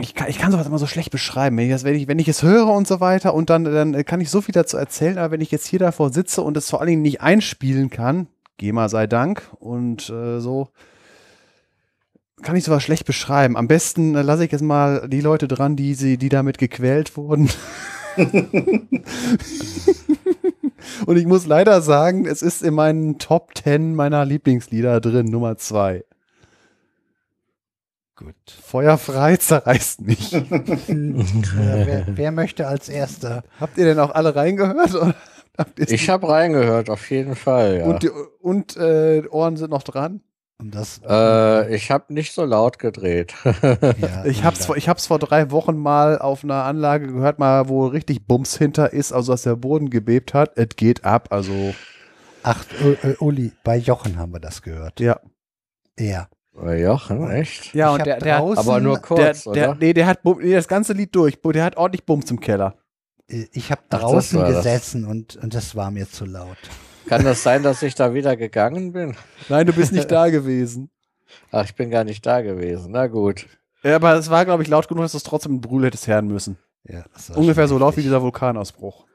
ich 0.00 0.16
kann, 0.16 0.28
ich 0.28 0.38
kann 0.38 0.50
sowas 0.50 0.66
immer 0.66 0.78
so 0.78 0.88
schlecht 0.88 1.12
beschreiben. 1.12 1.56
Wenn 1.56 1.66
ich, 1.66 1.70
das, 1.70 1.84
wenn, 1.84 1.94
ich, 1.94 2.08
wenn 2.08 2.18
ich 2.18 2.26
es 2.26 2.42
höre 2.42 2.66
und 2.66 2.88
so 2.88 2.98
weiter 2.98 3.32
und 3.32 3.48
dann, 3.48 3.62
dann 3.62 4.04
kann 4.04 4.20
ich 4.20 4.28
so 4.28 4.40
viel 4.40 4.52
dazu 4.52 4.76
erzählen, 4.76 5.18
aber 5.18 5.30
wenn 5.30 5.40
ich 5.40 5.52
jetzt 5.52 5.68
hier 5.68 5.78
davor 5.78 6.12
sitze 6.12 6.42
und 6.42 6.56
es 6.56 6.68
vor 6.68 6.80
allen 6.80 6.88
Dingen 6.88 7.02
nicht 7.02 7.20
einspielen 7.20 7.88
kann, 7.88 8.26
GEMA 8.62 8.88
sei 8.88 9.08
Dank 9.08 9.42
und 9.58 10.08
äh, 10.08 10.38
so, 10.38 10.68
kann 12.42 12.54
ich 12.54 12.62
sowas 12.62 12.84
schlecht 12.84 13.04
beschreiben. 13.06 13.56
Am 13.56 13.66
besten 13.66 14.14
äh, 14.14 14.22
lasse 14.22 14.44
ich 14.44 14.52
jetzt 14.52 14.62
mal 14.62 15.08
die 15.08 15.20
Leute 15.20 15.48
dran, 15.48 15.74
die, 15.74 15.94
sie, 15.94 16.16
die 16.16 16.28
damit 16.28 16.58
gequält 16.58 17.16
wurden. 17.16 17.50
und 21.06 21.16
ich 21.16 21.26
muss 21.26 21.44
leider 21.44 21.82
sagen, 21.82 22.24
es 22.24 22.40
ist 22.40 22.62
in 22.62 22.74
meinen 22.74 23.18
Top 23.18 23.50
10 23.60 23.96
meiner 23.96 24.24
Lieblingslieder 24.24 25.00
drin, 25.00 25.26
Nummer 25.26 25.56
2. 25.56 26.04
Gut. 28.14 28.36
Feuer 28.62 28.96
frei 28.98 29.38
zerreißt 29.38 30.02
mich. 30.02 30.32
äh, 30.34 30.44
wer, 30.88 32.06
wer 32.06 32.30
möchte 32.30 32.68
als 32.68 32.88
Erster? 32.88 33.42
Habt 33.58 33.76
ihr 33.76 33.86
denn 33.86 33.98
auch 33.98 34.14
alle 34.14 34.36
reingehört? 34.36 34.94
Oder 34.94 35.16
Ich 35.76 36.08
habe 36.08 36.28
reingehört, 36.28 36.88
auf 36.90 37.10
jeden 37.10 37.36
Fall. 37.36 37.78
Ja. 37.78 37.84
Und, 37.86 38.02
die, 38.02 38.10
und 38.40 38.76
äh, 38.76 39.22
Ohren 39.30 39.56
sind 39.56 39.70
noch 39.70 39.82
dran? 39.82 40.22
Und 40.58 40.74
das, 40.74 41.00
äh, 41.08 41.74
ich 41.74 41.90
habe 41.90 42.12
nicht 42.14 42.32
so 42.32 42.44
laut 42.44 42.78
gedreht. 42.78 43.34
ja, 43.44 44.24
Ich 44.24 44.44
hab's, 44.44 44.66
vor, 44.66 44.76
ich 44.76 44.88
hab's 44.88 45.06
vor 45.08 45.18
drei 45.18 45.50
Wochen 45.50 45.76
mal 45.76 46.18
auf 46.18 46.44
einer 46.44 46.64
Anlage 46.64 47.08
gehört, 47.08 47.38
mal 47.38 47.68
wo 47.68 47.86
richtig 47.86 48.26
Bums 48.26 48.56
hinter 48.56 48.92
ist, 48.92 49.12
also 49.12 49.32
dass 49.32 49.42
der 49.42 49.56
Boden 49.56 49.90
gebebt 49.90 50.34
hat. 50.34 50.52
Es 50.56 50.76
geht 50.76 51.04
ab, 51.04 51.28
also 51.30 51.74
Ach, 52.44 52.64
äh, 52.82 53.10
äh, 53.10 53.16
Uli, 53.18 53.52
bei 53.64 53.76
Jochen 53.76 54.18
haben 54.18 54.32
wir 54.32 54.40
das 54.40 54.62
gehört. 54.62 55.00
ja. 55.00 55.20
Ja. 55.98 56.28
Bei 56.54 56.80
Jochen, 56.80 57.30
echt? 57.30 57.74
Ja, 57.74 57.92
Ich 57.92 57.98
und 58.00 58.06
der, 58.06 58.18
der, 58.18 58.36
Aber 58.38 58.80
nur 58.80 58.94
der, 58.96 59.02
kurz, 59.02 59.44
der, 59.44 59.70
oder? 59.70 59.76
nee, 59.80 59.92
der 59.94 60.06
hat 60.06 60.22
Bum- 60.22 60.38
nee, 60.40 60.52
das 60.52 60.68
ganze 60.68 60.92
Lied 60.92 61.14
durch. 61.14 61.40
Der 61.40 61.64
hat 61.64 61.76
ordentlich 61.78 62.04
Bums 62.04 62.30
im 62.30 62.40
Keller. 62.40 62.74
Äh, 63.28 63.46
Ich 63.52 63.70
habe 63.70 63.82
Ach, 63.84 63.88
das 63.90 64.00
draußen 64.00 64.40
das. 64.40 64.56
gesessen 64.56 65.04
und, 65.06 65.36
und 65.36 65.54
das 65.54 65.74
war 65.76 65.90
mir 65.90 66.08
zu 66.08 66.24
laut. 66.24 66.56
Kann 67.08 67.24
das 67.24 67.42
sein, 67.42 67.62
dass 67.62 67.82
ich 67.82 67.94
da 67.94 68.14
wieder 68.14 68.36
gegangen 68.36 68.92
bin? 68.92 69.16
Nein, 69.48 69.66
du 69.66 69.72
bist 69.72 69.92
nicht 69.92 70.10
da 70.10 70.28
gewesen. 70.28 70.90
Ach, 71.50 71.64
ich 71.64 71.74
bin 71.74 71.90
gar 71.90 72.04
nicht 72.04 72.24
da 72.24 72.42
gewesen. 72.42 72.92
Na 72.92 73.06
gut. 73.06 73.46
Ja, 73.82 73.96
aber 73.96 74.14
es 74.14 74.30
war, 74.30 74.44
glaube 74.44 74.62
ich, 74.62 74.68
laut 74.68 74.86
genug, 74.88 75.04
dass 75.04 75.12
du 75.12 75.18
es 75.18 75.24
trotzdem 75.24 75.52
mit 75.54 75.62
Brühl 75.62 75.84
hättest 75.84 76.06
hören 76.06 76.28
müssen. 76.28 76.56
Ja, 76.84 77.04
das 77.12 77.30
war 77.30 77.38
Ungefähr 77.38 77.66
so 77.68 77.78
laut 77.78 77.96
wie 77.96 78.02
dieser 78.02 78.22
Vulkanausbruch. 78.22 79.06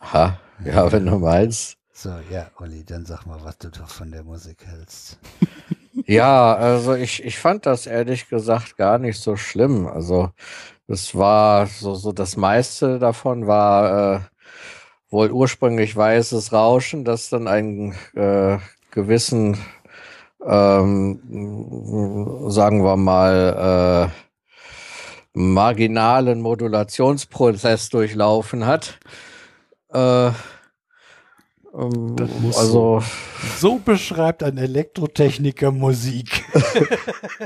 Ha, 0.00 0.38
ja, 0.64 0.90
wenn 0.92 1.06
du 1.06 1.18
meinst. 1.18 1.76
So, 1.92 2.10
ja, 2.30 2.48
Uli, 2.60 2.84
dann 2.84 3.04
sag 3.04 3.26
mal, 3.26 3.38
was 3.42 3.58
du 3.58 3.70
doch 3.70 3.88
von 3.88 4.12
der 4.12 4.22
Musik 4.22 4.64
hältst. 4.64 5.18
Ja, 6.06 6.54
also 6.54 6.94
ich, 6.94 7.24
ich 7.24 7.38
fand 7.38 7.66
das 7.66 7.86
ehrlich 7.88 8.28
gesagt 8.28 8.76
gar 8.76 8.98
nicht 8.98 9.18
so 9.20 9.34
schlimm. 9.36 9.88
Also 9.88 10.30
es 10.88 11.14
war 11.14 11.66
so, 11.66 11.94
so 11.94 12.12
das 12.12 12.36
meiste 12.36 12.98
davon 12.98 13.46
war 13.46 14.16
äh, 14.16 14.20
wohl 15.10 15.30
ursprünglich 15.30 15.94
weißes 15.94 16.52
Rauschen, 16.52 17.04
das 17.04 17.28
dann 17.28 17.46
einen 17.46 17.94
äh, 18.14 18.58
gewissen, 18.90 19.58
ähm, 20.44 21.20
sagen 22.48 22.84
wir 22.84 22.96
mal, 22.96 24.10
äh, 24.10 25.38
marginalen 25.38 26.40
Modulationsprozess 26.40 27.90
durchlaufen 27.90 28.66
hat. 28.66 28.98
Äh, 29.92 30.28
ähm, 30.28 32.16
Das 32.16 32.30
muss 32.40 32.58
also 32.58 33.02
So 33.58 33.78
beschreibt 33.78 34.42
ein 34.42 34.56
Elektrotechniker 34.56 35.70
Musik. 35.70 36.44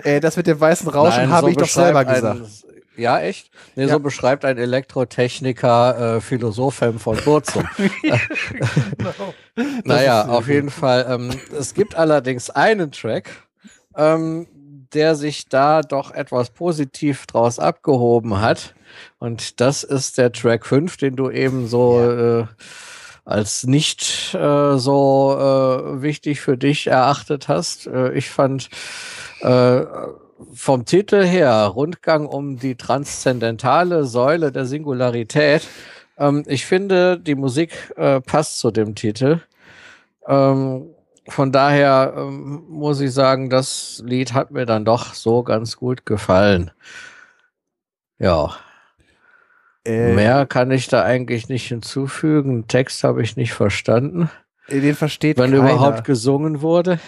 Äh, 0.05 0.21
das 0.21 0.37
mit 0.37 0.47
dem 0.47 0.58
weißen 0.58 0.89
Rauschen 0.89 1.19
Nein, 1.19 1.31
habe 1.31 1.47
so 1.47 1.51
ich 1.51 1.57
doch 1.57 1.69
selber 1.69 2.05
gesagt. 2.05 2.41
Ein, 2.41 2.81
ja, 2.97 3.21
echt? 3.21 3.51
Nee, 3.75 3.85
Ja. 3.85 3.94
so 3.94 4.01
beschreibt 4.01 4.44
ein 4.44 4.58
Elektrotechniker 4.58 6.17
äh, 6.17 6.21
Philosophem 6.21 6.99
von 6.99 7.17
Burzum. 7.25 7.67
naja, 9.85 10.26
auf 10.26 10.49
jeden 10.49 10.71
Fall. 10.71 11.07
Ähm, 11.08 11.31
es 11.58 11.75
gibt 11.75 11.94
allerdings 11.94 12.51
einen 12.51 12.92
Track, 12.92 13.31
ähm, 13.97 14.47
der 14.92 15.15
sich 15.15 15.49
da 15.49 15.83
doch 15.83 16.10
etwas 16.12 16.51
positiv 16.51 17.26
draus 17.26 17.58
abgehoben 17.58 18.41
hat. 18.41 18.75
Und 19.19 19.60
das 19.60 19.85
ist 19.85 20.19
der 20.19 20.33
Track 20.33 20.67
5, 20.67 20.97
den 20.99 21.17
du 21.17 21.31
eben 21.31 21.67
so 21.67 22.01
äh, 22.01 22.44
als 23.25 23.65
nicht 23.65 24.35
äh, 24.35 24.76
so 24.78 25.37
äh, 25.39 26.03
wichtig 26.03 26.41
für 26.41 26.58
dich 26.58 26.89
erachtet 26.89 27.49
hast. 27.49 27.87
Äh, 27.87 28.12
ich 28.12 28.28
fand 28.28 28.69
äh, 29.41 29.83
vom 30.55 30.85
Titel 30.85 31.25
her 31.25 31.67
Rundgang 31.67 32.26
um 32.26 32.58
die 32.58 32.76
transzendentale 32.76 34.05
Säule 34.05 34.53
der 34.53 34.67
Singularität. 34.67 35.69
Ähm, 36.19 36.44
ich 36.47 36.67
finde, 36.67 37.19
die 37.19 37.35
Musik 37.35 37.92
äh, 37.97 38.21
passt 38.21 38.58
zu 38.58 38.71
dem 38.71 38.94
Titel. 38.94 39.41
Ähm, 40.26 40.87
von 41.28 41.53
daher 41.53 42.15
ähm, 42.17 42.65
muss 42.69 43.01
ich 43.01 43.12
sagen, 43.12 43.51
das 43.51 44.03
Lied 44.05 44.33
hat 44.35 44.51
mir 44.51 44.67
dann 44.67 44.85
doch 44.85 45.15
so 45.15 45.42
ganz 45.42 45.76
gut 45.76 46.07
gefallen. 46.07 46.71
Ja, 48.19 48.57
Äh, 49.85 50.15
mehr 50.15 50.47
kann 50.47 50.71
ich 50.71 50.89
da 50.89 51.03
eigentlich 51.03 51.49
nicht 51.49 51.67
hinzufügen. 51.69 52.69
Text 52.69 53.03
habe 53.05 53.23
ich 53.23 53.37
nicht 53.37 53.53
verstanden. 53.53 54.31
Den 54.69 54.95
versteht 54.95 55.39
Wenn 55.39 55.53
keiner. 55.53 55.73
überhaupt 55.73 56.05
gesungen 56.05 56.62
wurde. 56.62 56.99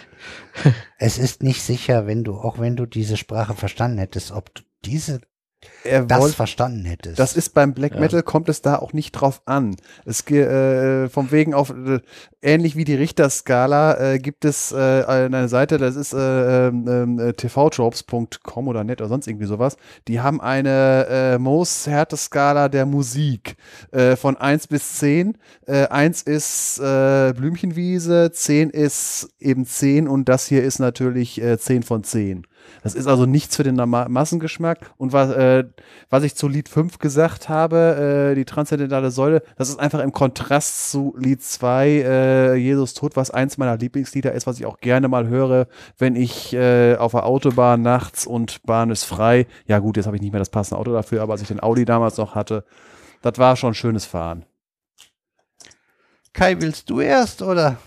Es 0.99 1.19
ist 1.19 1.43
nicht 1.43 1.63
sicher, 1.63 2.07
wenn 2.07 2.25
du, 2.25 2.35
auch 2.35 2.59
wenn 2.59 2.77
du 2.77 2.87
diese 2.87 3.17
Sprache 3.17 3.55
verstanden 3.55 3.99
hättest, 3.99 4.33
ob 4.33 4.55
du 4.55 4.63
diese, 4.85 5.21
er 5.85 6.03
das 6.03 6.21
wollte 6.21 6.37
verstanden 6.37 6.85
hättest. 6.85 7.19
Das 7.19 7.37
ist 7.37 7.55
beim 7.55 7.75
Black 7.75 7.95
Ja. 7.95 8.01
Metal 8.01 8.23
kommt 8.23 8.49
es 8.49 8.63
da 8.63 8.77
auch 8.77 8.93
nicht 8.93 9.13
drauf 9.13 9.43
an. 9.45 9.77
Es 10.05 10.29
äh, 10.31 11.09
vom 11.09 11.31
wegen 11.31 11.55
auf 11.55 11.71
äh, 11.71 12.01
ähnlich 12.43 12.77
wie 12.77 12.85
die 12.85 12.95
Richterskala 12.95 14.13
äh, 14.13 14.19
gibt 14.19 14.45
es 14.45 14.73
äh, 14.73 15.05
eine 15.05 15.49
Seite, 15.49 15.79
das 15.79 15.97
ist 15.97 16.13
äh, 16.13 16.69
ähm, 16.69 17.19
äh, 17.19 17.33
tvtropes.com 17.33 18.69
oder 18.69 18.85
net 18.85 19.01
oder 19.01 19.09
sonst 19.09 19.27
irgendwie 19.27 19.47
sowas. 19.47 19.77
Die 20.09 20.21
haben 20.21 20.41
eine 20.41 21.07
äh, 21.09 21.39
Mohs 21.39 21.87
Härteskala 21.87 22.69
der 22.69 22.87
Musik 22.87 23.57
äh, 23.93 24.17
von 24.17 24.37
1 24.37 24.67
bis 24.69 24.95
10. 24.95 25.37
Äh, 25.67 25.87
1 25.89 26.23
ist 26.23 26.79
äh, 26.79 27.33
Blümchenwiese, 27.35 28.31
10 28.33 28.71
ist 28.71 29.29
eben 29.41 29.67
10 29.67 30.09
und 30.09 30.29
das 30.29 30.47
hier 30.47 30.63
ist 30.63 30.79
natürlich 30.79 31.41
äh, 31.41 31.59
10 31.59 31.83
von 31.83 32.05
10. 32.05 32.47
Das 32.83 32.95
ist 32.95 33.07
also 33.07 33.27
nichts 33.27 33.57
für 33.57 33.63
den 33.63 33.77
Ma 33.77 34.09
Massengeschmack. 34.09 34.93
Und 34.97 35.13
was, 35.13 35.31
äh, 35.31 35.65
was 36.11 36.23
ich 36.23 36.35
zu 36.35 36.49
Lied 36.49 36.69
5 36.69 36.99
gesagt 36.99 37.49
habe, 37.49 38.33
äh, 38.33 38.35
die 38.35 38.45
transzendentale 38.45 39.11
Säule, 39.11 39.43
das 39.57 39.69
ist 39.69 39.79
einfach 39.79 40.01
im 40.01 40.13
Kontrast 40.13 40.91
zu 40.91 41.15
Lied 41.19 41.43
2, 41.43 41.89
äh, 41.89 42.55
Jesus 42.57 42.95
Tod, 42.95 43.17
was 43.17 43.31
eins 43.31 43.59
meiner 43.59 43.77
Lieblingslieder 43.77 44.33
ist, 44.33 44.47
was 44.47 44.59
ich 44.59 44.67
auch 44.67 44.79
gerne 44.79 45.09
mal 45.09 45.29
höre, 45.29 45.67
wenn 45.99 46.17
ich 46.17 46.53
äh, 46.53 46.97
auf 46.97 47.13
der 47.13 47.27
Autobahn 47.27 47.83
nachts 47.83 48.27
und 48.27 48.63
Bahn 48.65 48.91
ist 48.91 49.05
frei. 49.05 49.47
Ja 49.67 49.79
gut, 49.79 49.97
jetzt 49.97 50.07
habe 50.07 50.17
ich 50.17 50.23
nicht 50.23 50.33
mehr 50.33 50.41
das 50.41 50.51
passende 50.51 50.79
Auto 50.79 50.93
dafür, 50.93 51.23
aber 51.23 51.33
als 51.33 51.43
ich 51.43 51.49
den 51.49 51.63
Audi 51.63 51.85
damals 51.85 52.17
noch 52.17 52.35
hatte, 52.35 52.65
das 53.23 53.39
war 53.39 53.57
schon 53.57 53.75
schönes 53.75 54.05
Fahren. 54.05 54.45
Kai, 56.35 56.61
willst 56.61 56.91
du 56.91 57.01
erst 57.01 57.43
oder? 57.43 57.79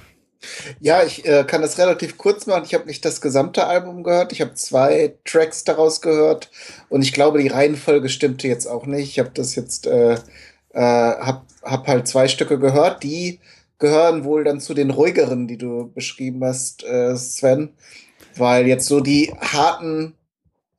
Ja, 0.80 1.04
ich 1.04 1.26
äh, 1.26 1.44
kann 1.46 1.62
das 1.62 1.78
relativ 1.78 2.18
kurz 2.18 2.46
machen. 2.46 2.64
Ich 2.66 2.74
habe 2.74 2.86
nicht 2.86 3.04
das 3.06 3.22
gesamte 3.22 3.68
Album 3.68 4.04
gehört. 4.04 4.32
Ich 4.32 4.42
habe 4.42 4.54
zwei 4.54 5.16
Tracks 5.26 5.64
daraus 5.64 6.02
gehört 6.02 6.50
und 6.90 7.02
ich 7.02 7.14
glaube, 7.14 7.42
die 7.42 7.48
Reihenfolge 7.48 8.10
stimmte 8.10 8.48
jetzt 8.48 8.68
auch 8.68 8.86
nicht. 8.86 9.10
Ich 9.10 9.20
habe 9.20 9.32
das 9.34 9.56
jetzt, 9.56 9.88
äh, 9.88 10.14
äh, 10.14 10.20
hab, 10.80 11.46
hab 11.64 11.88
halt 11.88 12.08
zwei 12.08 12.28
Stücke 12.28 12.60
gehört. 12.60 13.04
Die 13.04 13.40
gehören 13.80 14.24
wohl 14.24 14.44
dann 14.44 14.60
zu 14.60 14.74
den 14.74 14.90
ruhigeren, 14.92 15.48
die 15.48 15.58
du 15.58 15.92
beschrieben 15.94 16.44
hast, 16.44 16.84
äh, 16.84 17.16
Sven, 17.16 17.74
weil 18.36 18.68
jetzt 18.68 18.88
so 18.88 19.00
die 19.00 19.34
harten 19.40 20.16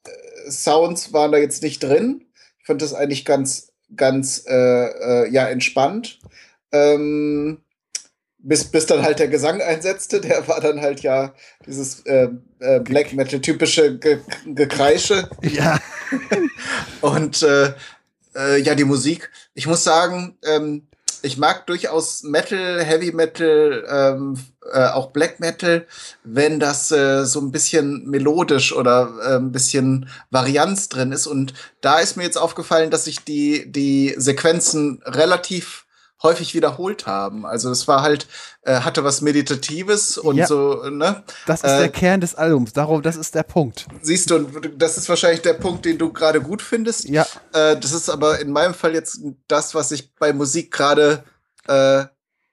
äh, 0.04 0.50
Sounds 0.50 1.12
waren 1.12 1.32
da 1.32 1.38
jetzt 1.38 1.62
nicht 1.62 1.82
drin. 1.82 2.24
Ich 2.60 2.66
fand 2.66 2.82
das 2.82 2.94
eigentlich 2.94 3.24
ganz, 3.24 3.72
ganz 3.94 4.44
äh, 4.46 4.54
äh, 5.24 5.30
ja 5.30 5.48
entspannt. 5.48 6.20
Ähm, 6.72 7.62
bis, 8.38 8.64
bis 8.64 8.86
dann 8.86 9.02
halt 9.02 9.18
der 9.18 9.28
Gesang 9.28 9.60
einsetzte, 9.60 10.20
der 10.20 10.46
war 10.48 10.60
dann 10.60 10.80
halt 10.80 11.00
ja 11.00 11.34
dieses 11.66 12.00
äh, 12.06 12.28
äh, 12.60 12.80
Black 12.80 13.12
Metal 13.12 13.40
typische 13.40 13.98
Ge 13.98 14.20
Gekreische. 14.46 15.28
Ja. 15.42 15.78
Und 17.00 17.42
äh, 17.42 17.72
äh, 18.36 18.60
ja, 18.60 18.74
die 18.74 18.84
Musik. 18.84 19.30
Ich 19.54 19.66
muss 19.66 19.84
sagen, 19.84 20.38
ähm, 20.44 20.86
ich 21.22 21.36
mag 21.36 21.66
durchaus 21.66 22.22
Metal, 22.22 22.82
Heavy 22.84 23.12
Metal, 23.12 23.84
ähm, 23.88 24.38
äh, 24.72 24.86
auch 24.86 25.10
Black 25.10 25.40
Metal, 25.40 25.86
wenn 26.22 26.60
das 26.60 26.92
äh, 26.92 27.24
so 27.24 27.40
ein 27.40 27.50
bisschen 27.50 28.08
melodisch 28.08 28.72
oder 28.72 29.12
äh, 29.22 29.36
ein 29.36 29.50
bisschen 29.50 30.08
Varianz 30.30 30.88
drin 30.88 31.10
ist. 31.10 31.26
Und 31.26 31.54
da 31.80 31.98
ist 31.98 32.16
mir 32.16 32.22
jetzt 32.22 32.38
aufgefallen, 32.38 32.90
dass 32.90 33.04
sich 33.04 33.24
die, 33.24 33.70
die 33.70 34.14
Sequenzen 34.16 35.02
relativ 35.04 35.86
häufig 36.22 36.54
wiederholt 36.54 37.06
haben. 37.06 37.46
Also 37.46 37.70
es 37.70 37.86
war 37.86 38.02
halt, 38.02 38.26
äh, 38.62 38.80
hatte 38.80 39.04
was 39.04 39.20
Meditatives 39.20 40.18
und 40.18 40.36
Ja. 40.36 40.46
so, 40.46 40.82
ne? 40.90 41.22
Das 41.46 41.62
ist 41.62 41.70
Äh, 41.70 41.78
der 41.78 41.88
Kern 41.90 42.20
des 42.20 42.34
Albums. 42.34 42.72
Darum, 42.72 43.02
das 43.02 43.16
ist 43.16 43.34
der 43.34 43.44
Punkt. 43.44 43.86
Siehst 44.02 44.30
du, 44.30 44.36
und 44.36 44.70
das 44.82 44.98
ist 44.98 45.08
wahrscheinlich 45.08 45.42
der 45.42 45.54
Punkt, 45.54 45.84
den 45.84 45.96
du 45.98 46.12
gerade 46.12 46.40
gut 46.40 46.60
findest. 46.62 47.08
Ja. 47.08 47.22
Äh, 47.52 47.76
das 47.76 47.92
ist 47.92 48.08
aber 48.08 48.40
in 48.40 48.50
meinem 48.50 48.74
Fall 48.74 48.94
jetzt 48.94 49.20
das, 49.46 49.74
was 49.74 49.92
ich 49.92 50.14
bei 50.16 50.32
Musik 50.32 50.72
gerade 50.72 51.22
äh, 51.68 52.04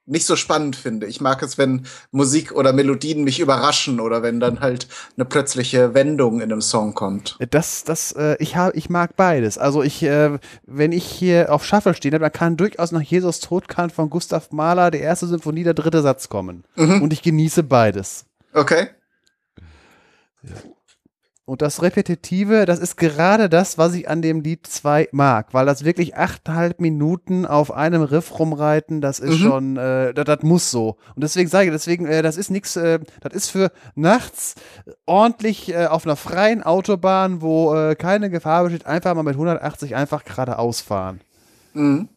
nicht 0.06 0.24
so 0.24 0.36
spannend 0.36 0.76
finde. 0.76 1.06
Ich 1.06 1.20
mag 1.20 1.42
es, 1.42 1.58
wenn 1.58 1.86
Musik 2.12 2.52
oder 2.52 2.72
Melodien 2.72 3.24
mich 3.24 3.40
überraschen 3.40 4.00
oder 4.00 4.22
wenn 4.22 4.40
dann 4.40 4.60
halt 4.60 4.86
eine 5.16 5.24
plötzliche 5.24 5.94
Wendung 5.94 6.40
in 6.40 6.52
einem 6.52 6.60
Song 6.60 6.94
kommt. 6.94 7.36
Das, 7.50 7.84
das, 7.84 8.12
äh, 8.12 8.36
ich 8.38 8.56
hab, 8.56 8.74
ich 8.76 8.88
mag 8.88 9.16
beides. 9.16 9.58
Also 9.58 9.82
ich, 9.82 10.02
äh, 10.02 10.38
wenn 10.64 10.92
ich 10.92 11.04
hier 11.04 11.52
auf 11.52 11.64
Shuffle 11.64 11.94
stehe, 11.94 12.16
dann 12.16 12.32
kann 12.32 12.56
durchaus 12.56 12.92
nach 12.92 13.02
Jesus 13.02 13.40
Tod 13.40 13.68
kann 13.68 13.90
von 13.90 14.08
Gustav 14.08 14.52
Mahler 14.52 14.90
die 14.90 14.98
erste 14.98 15.26
Symphonie, 15.26 15.64
der 15.64 15.74
dritte 15.74 16.02
Satz 16.02 16.28
kommen. 16.28 16.64
Mhm. 16.76 17.02
Und 17.02 17.12
ich 17.12 17.22
genieße 17.22 17.64
beides. 17.64 18.26
Okay. 18.52 18.88
Und 21.48 21.62
das 21.62 21.80
Repetitive, 21.80 22.66
das 22.66 22.80
ist 22.80 22.96
gerade 22.96 23.48
das, 23.48 23.78
was 23.78 23.94
ich 23.94 24.08
an 24.08 24.20
dem 24.20 24.40
Lied 24.40 24.66
2 24.66 25.08
mag, 25.12 25.54
weil 25.54 25.64
das 25.64 25.84
wirklich 25.84 26.16
achteinhalb 26.16 26.80
Minuten 26.80 27.46
auf 27.46 27.72
einem 27.72 28.02
Riff 28.02 28.36
rumreiten, 28.40 29.00
das 29.00 29.20
ist 29.20 29.38
Mhm. 29.38 29.44
schon, 29.44 29.76
äh, 29.76 30.12
das, 30.12 30.24
das 30.24 30.42
muss 30.42 30.72
so. 30.72 30.96
Und 31.14 31.22
deswegen 31.22 31.48
sage 31.48 31.66
ich, 31.66 31.72
deswegen, 31.72 32.04
äh, 32.06 32.22
das 32.22 32.36
ist 32.36 32.50
nichts, 32.50 32.74
äh, 32.74 32.98
das 33.20 33.32
ist 33.32 33.50
für 33.50 33.70
nachts 33.94 34.56
ordentlich 35.06 35.72
äh, 35.72 35.86
auf 35.86 36.04
einer 36.04 36.16
freien 36.16 36.64
Autobahn, 36.64 37.40
wo 37.42 37.74
äh, 37.76 37.94
keine 37.94 38.28
Gefahr 38.28 38.64
besteht, 38.64 38.84
einfach 38.84 39.14
mal 39.14 39.22
mit 39.22 39.34
180 39.34 39.94
einfach 39.94 40.24
geradeaus 40.24 40.80
fahren. 40.80 41.20
Mhm. 41.74 42.08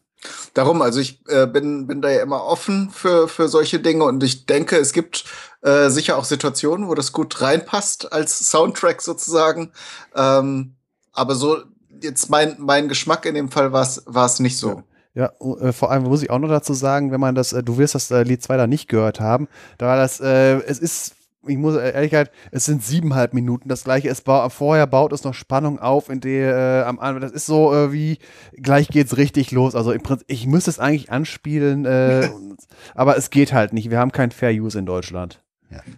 Darum, 0.54 0.82
also 0.82 1.00
ich 1.00 1.22
äh, 1.28 1.48
bin, 1.48 1.88
bin 1.88 2.02
da 2.02 2.10
ja 2.10 2.22
immer 2.22 2.44
offen 2.44 2.90
für, 2.92 3.28
für 3.28 3.48
solche 3.48 3.80
Dinge 3.80 4.04
und 4.04 4.24
ich 4.24 4.46
denke, 4.46 4.76
es 4.78 4.94
gibt 4.94 5.24
äh, 5.62 5.90
sicher 5.90 6.18
auch 6.18 6.26
Situationen, 6.26 6.88
wo 6.88 6.96
das 6.96 7.12
gut 7.12 7.42
reinpasst 7.42 8.12
als 8.12 8.52
Soundtrack 8.52 9.02
sozusagen. 9.02 9.72
Ähm, 10.16 10.76
aber 11.14 11.36
so 11.36 11.64
jetzt 12.02 12.30
mein, 12.30 12.56
mein 12.60 12.90
Geschmack 12.90 13.26
in 13.26 13.36
dem 13.36 13.50
Fall 13.50 13.72
war 13.72 13.84
es 14.26 14.40
nicht 14.40 14.58
so. 14.58 14.84
Ja, 15.14 15.32
äh, 15.60 15.74
vor 15.74 15.92
allem 15.92 16.04
muss 16.04 16.22
ich 16.22 16.30
auch 16.30 16.40
noch 16.40 16.50
dazu 16.50 16.74
sagen, 16.74 17.12
wenn 17.12 17.20
man 17.20 17.36
das, 17.36 17.52
äh, 17.52 17.64
du 17.64 17.78
wirst 17.78 17.96
das 17.96 18.12
äh, 18.12 18.24
Lied 18.24 18.44
2 18.44 18.58
da 18.58 18.68
nicht 18.68 18.88
gehört 18.88 19.20
haben, 19.20 19.48
da 19.78 19.88
war 19.88 19.98
das, 19.98 20.20
äh, 20.20 20.60
es 20.62 20.80
ist, 20.80 21.16
ich 21.50 21.58
muss 21.58 21.76
äh, 21.76 21.92
ehrlich 21.94 22.12
gesagt, 22.12 22.32
es 22.52 22.66
sind 22.66 22.84
siebeneinhalb 22.84 23.34
Minuten. 23.34 23.70
Das 23.70 23.84
gleiche 23.84 24.10
ist 24.10 24.24
ba 24.24 24.50
vorher 24.50 24.88
baut 24.88 25.12
es 25.14 25.24
noch 25.24 25.34
Spannung 25.34 25.80
auf, 25.80 26.10
in 26.10 26.20
der 26.22 26.56
äh, 26.84 26.88
am 26.88 27.00
Anfang, 27.00 27.22
das 27.22 27.32
ist 27.32 27.46
so 27.46 27.74
äh, 27.74 27.92
wie 27.92 28.20
gleich 28.54 28.88
geht's 28.88 29.18
richtig 29.18 29.52
los. 29.52 29.76
Also 29.76 29.92
im 29.92 30.02
Prinzip, 30.02 30.26
ich 30.30 30.48
müsste 30.48 30.70
es 30.70 30.80
eigentlich 30.80 31.12
anspielen, 31.12 31.86
äh, 31.86 32.30
und- 32.34 32.58
aber 32.96 33.18
es 33.18 33.30
geht 33.30 33.54
halt 33.54 33.74
nicht. 33.74 33.90
Wir 33.90 34.00
haben 34.00 34.12
kein 34.12 34.32
Fair 34.32 34.52
Use 34.52 34.78
in 34.78 34.86
Deutschland. 34.86 35.44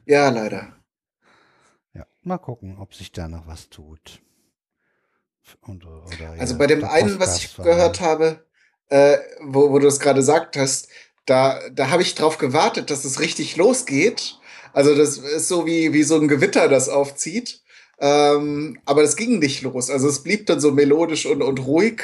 Ja, 0.06 0.30
leider. 0.30 0.68
Ja, 1.94 2.06
mal 2.24 2.38
gucken, 2.38 2.78
ob 2.80 2.94
sich 2.94 3.12
da 3.12 3.28
noch 3.28 3.48
was 3.48 3.70
tut. 3.70 4.22
Und, 5.62 5.86
oder, 5.86 6.04
Also 6.38 6.54
ja, 6.54 6.58
bei 6.60 6.68
dem 6.68 6.84
einen, 6.84 7.20
was 7.20 7.38
ich 7.38 7.56
gehört 7.58 8.00
habe, 8.02 8.46
äh, 8.90 9.18
wo, 9.42 9.72
wo 9.72 9.80
du 9.80 9.88
es 9.88 10.00
gerade 10.00 10.22
sagt 10.22 10.58
hast, 10.58 10.88
da, 11.26 11.60
da 11.72 11.90
habe 11.90 12.02
ich 12.02 12.16
drauf 12.16 12.38
gewartet, 12.38 12.90
dass 12.90 13.06
es 13.06 13.20
richtig 13.20 13.56
losgeht. 13.58 14.38
Also 14.74 14.96
das 14.96 15.18
ist 15.18 15.48
so 15.48 15.66
wie, 15.66 15.94
wie 15.94 16.04
so 16.04 16.20
ein 16.20 16.28
Gewitter, 16.28 16.68
das 16.68 16.90
aufzieht. 16.90 17.62
Ähm, 18.00 18.80
aber 18.86 19.04
das 19.04 19.16
ging 19.16 19.40
nicht 19.40 19.62
los. 19.62 19.90
Also 19.90 20.08
es 20.08 20.24
blieb 20.24 20.48
dann 20.48 20.60
so 20.60 20.72
melodisch 20.72 21.26
und, 21.26 21.42
und 21.42 21.60
ruhig. 21.60 22.02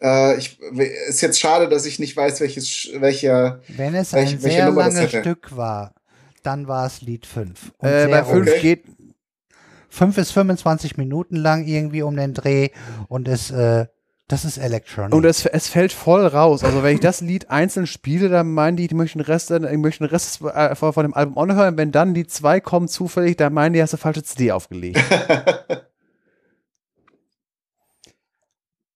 Äh, 0.00 0.38
ich, 0.38 0.60
ist 0.60 1.20
jetzt 1.20 1.40
schade, 1.40 1.68
dass 1.68 1.86
ich 1.86 1.98
nicht 1.98 2.16
weiß, 2.16 2.40
welches, 2.40 2.90
welcher. 2.94 3.60
Wenn 3.68 3.94
es 3.94 4.12
Welche- 4.12 4.36
ein 4.36 4.40
sehr 4.40 4.70
langes? 4.70 5.10
Stück 5.10 5.56
war, 5.56 5.94
dann 6.42 6.68
war 6.68 6.86
es 6.86 7.02
Lied 7.02 7.26
5. 7.26 7.72
Äh, 7.80 8.08
bei 8.08 8.24
5 8.24 8.48
okay. 8.48 8.60
geht, 8.60 8.84
5 9.88 10.18
ist 10.18 10.32
25 10.32 10.96
Minuten 10.96 11.36
lang 11.36 11.66
irgendwie 11.66 12.02
um 12.02 12.16
den 12.16 12.34
Dreh 12.34 12.70
und 13.08 13.28
es, 13.28 13.50
äh, 13.50 13.86
das 14.32 14.46
ist 14.46 14.56
Electronic. 14.56 15.14
Und 15.14 15.26
es, 15.26 15.44
es 15.44 15.68
fällt 15.68 15.92
voll 15.92 16.26
raus. 16.26 16.64
Also 16.64 16.82
wenn 16.82 16.94
ich 16.94 17.00
das 17.00 17.20
Lied 17.20 17.50
einzeln 17.50 17.86
spiele, 17.86 18.30
dann 18.30 18.50
meinen 18.50 18.78
die, 18.78 18.88
die 18.88 18.94
möchten 18.94 19.18
den 19.18 19.26
Rest, 19.26 19.50
ich 19.50 19.60
möchte 19.76 20.04
den 20.04 20.08
Rest 20.08 20.40
äh, 20.40 20.74
von 20.74 20.94
von 20.94 21.02
dem 21.02 21.12
Album 21.12 21.36
anhören. 21.36 21.76
Wenn 21.76 21.92
dann 21.92 22.14
die 22.14 22.26
zwei 22.26 22.58
kommen 22.58 22.88
zufällig, 22.88 23.36
dann 23.36 23.52
meinen 23.52 23.74
die, 23.74 23.82
hast 23.82 23.92
du 23.92 23.98
falsche 23.98 24.22
CD 24.22 24.50
aufgelegt. 24.52 24.98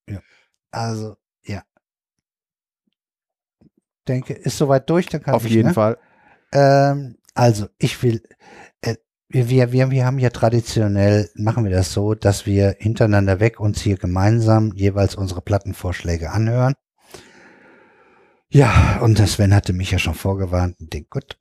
also, 0.71 1.17
ja. 1.45 1.63
Denke, 4.09 4.33
ist 4.33 4.57
soweit 4.57 4.89
durch, 4.89 5.05
dann 5.05 5.23
kann 5.23 5.35
Auf 5.35 5.45
ich, 5.45 5.53
jeden 5.53 5.69
ne? 5.69 5.75
Fall. 5.75 5.99
Ähm, 6.51 7.19
also, 7.35 7.69
ich 7.77 8.03
will, 8.03 8.23
äh, 8.27 8.35
wir, 9.29 9.73
wir, 9.73 9.91
wir, 9.91 10.07
haben 10.07 10.19
ja 10.19 10.31
traditionell, 10.31 11.31
machen 11.35 11.65
wir 11.65 11.73
das 11.73 11.93
so, 11.93 12.15
dass 12.15 12.47
wir 12.47 12.77
hintereinander 12.79 13.41
weg 13.41 13.59
uns 13.59 13.81
hier 13.81 13.97
gemeinsam 13.97 14.73
jeweils 14.75 15.15
unsere 15.15 15.43
Plattenvorschläge 15.43 16.31
anhören. 16.31 16.75
Ja, 18.49 19.01
und 19.03 19.19
der 19.19 19.27
Sven 19.27 19.55
hatte 19.55 19.73
mich 19.73 19.91
ja 19.91 19.99
schon 19.99 20.15
vorgewarnt 20.15 20.77
und 20.79 20.93
denkt, 20.93 21.11
gut, 21.11 21.37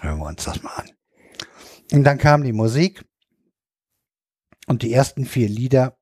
hören 0.00 0.18
wir 0.18 0.26
uns 0.26 0.44
das 0.44 0.62
mal 0.62 0.72
an. 0.76 0.90
Und 1.92 2.04
dann 2.04 2.18
kam 2.18 2.44
die 2.44 2.52
Musik 2.52 3.04
und 4.66 4.82
die 4.82 4.92
ersten 4.92 5.24
vier 5.24 5.48
Lieder. 5.48 5.96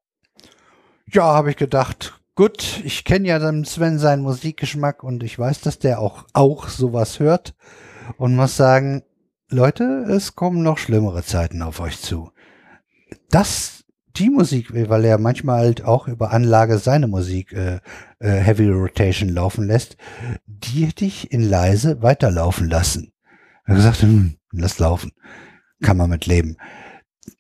Ja, 1.07 1.25
habe 1.25 1.51
ich 1.51 1.57
gedacht, 1.57 2.21
gut, 2.35 2.83
ich 2.85 3.05
kenne 3.05 3.29
ja 3.29 3.39
dann 3.39 3.65
Sven 3.65 3.99
seinen 3.99 4.23
Musikgeschmack 4.23 5.03
und 5.03 5.23
ich 5.23 5.39
weiß, 5.39 5.63
dass 5.63 5.79
der 5.79 6.01
auch, 6.01 6.27
auch 6.35 6.69
sowas 6.69 7.19
hört 7.19 7.55
und 8.19 8.37
muss 8.37 8.57
sagen, 8.57 9.03
Leute, 9.51 10.07
es 10.09 10.35
kommen 10.35 10.63
noch 10.63 10.79
schlimmere 10.79 11.23
Zeiten 11.23 11.63
auf 11.63 11.81
euch 11.81 12.01
zu. 12.01 12.31
Das, 13.31 13.85
die 14.17 14.31
Musik, 14.31 14.73
weil 14.73 15.05
er 15.05 15.19
manchmal 15.19 15.61
halt 15.61 15.85
auch 15.85 16.09
über 16.09 16.33
Anlage 16.33 16.79
seine 16.79 17.09
Musik 17.09 17.53
äh, 17.53 17.81
äh, 18.21 18.31
Heavy 18.31 18.69
Rotation 18.69 19.29
laufen 19.29 19.67
lässt, 19.67 19.97
die 20.47 20.87
hätte 20.87 21.05
ich 21.05 21.31
in 21.31 21.43
leise 21.49 22.03
weiterlaufen 22.03 22.69
lassen. 22.69 23.13
Er 23.65 23.75
hat 23.75 23.77
gesagt, 23.77 24.03
hm, 24.03 24.37
lass 24.51 24.79
laufen. 24.79 25.13
Kann 25.83 25.97
man 25.99 26.11
mit 26.11 26.27
leben. 26.27 26.57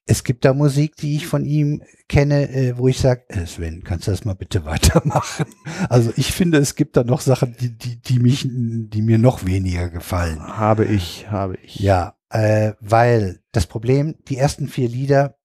Es 0.06 0.22
gibt 0.22 0.44
da 0.44 0.52
Musik, 0.52 0.96
die 0.96 1.16
ich 1.16 1.26
von 1.26 1.46
ihm 1.46 1.82
kenne, 2.08 2.50
äh, 2.50 2.76
wo 2.76 2.88
ich 2.88 2.98
sage, 2.98 3.24
äh, 3.28 3.46
Sven, 3.46 3.82
kannst 3.84 4.06
du 4.06 4.10
das 4.10 4.24
mal 4.24 4.34
bitte 4.34 4.64
weitermachen? 4.66 5.46
Also 5.88 6.12
ich 6.16 6.32
finde, 6.32 6.58
es 6.58 6.74
gibt 6.74 6.96
da 6.96 7.04
noch 7.04 7.20
Sachen, 7.20 7.56
die, 7.58 7.76
die, 7.76 8.00
die 8.00 8.18
mich, 8.18 8.46
die 8.46 9.02
mir 9.02 9.18
noch 9.18 9.46
weniger 9.46 9.88
gefallen. 9.88 10.40
Habe 10.40 10.84
ich, 10.84 11.30
habe 11.30 11.56
ich. 11.62 11.80
Ja, 11.80 12.16
äh, 12.28 12.72
weil 12.80 13.40
das 13.52 13.66
Problem, 13.66 14.16
die 14.28 14.36
ersten 14.36 14.68
vier 14.68 14.88
Lieder 14.88 15.36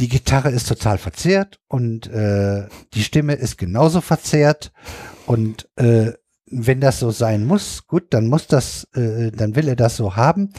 die 0.00 0.08
Gitarre 0.08 0.50
ist 0.50 0.66
total 0.66 0.96
verzerrt 0.96 1.60
und 1.68 2.06
äh, 2.08 2.66
die 2.94 3.02
Stimme 3.02 3.34
ist 3.34 3.58
genauso 3.58 4.00
verzerrt 4.00 4.72
und 5.26 5.68
äh, 5.76 6.12
wenn 6.46 6.80
das 6.80 6.98
so 6.98 7.10
sein 7.10 7.44
muss, 7.44 7.86
gut, 7.86 8.12
dann 8.14 8.26
muss 8.26 8.46
das, 8.46 8.84
äh, 8.94 9.30
dann 9.30 9.54
will 9.54 9.68
er 9.68 9.76
das 9.76 9.96
so 9.96 10.16
haben. 10.16 10.52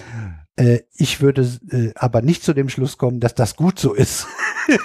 Äh, 0.55 0.79
ich 0.95 1.21
würde 1.21 1.47
äh, 1.71 1.91
aber 1.95 2.21
nicht 2.21 2.43
zu 2.43 2.53
dem 2.53 2.69
Schluss 2.69 2.97
kommen, 2.97 3.19
dass 3.19 3.35
das 3.35 3.55
gut 3.55 3.79
so 3.79 3.93
ist. 3.93 4.27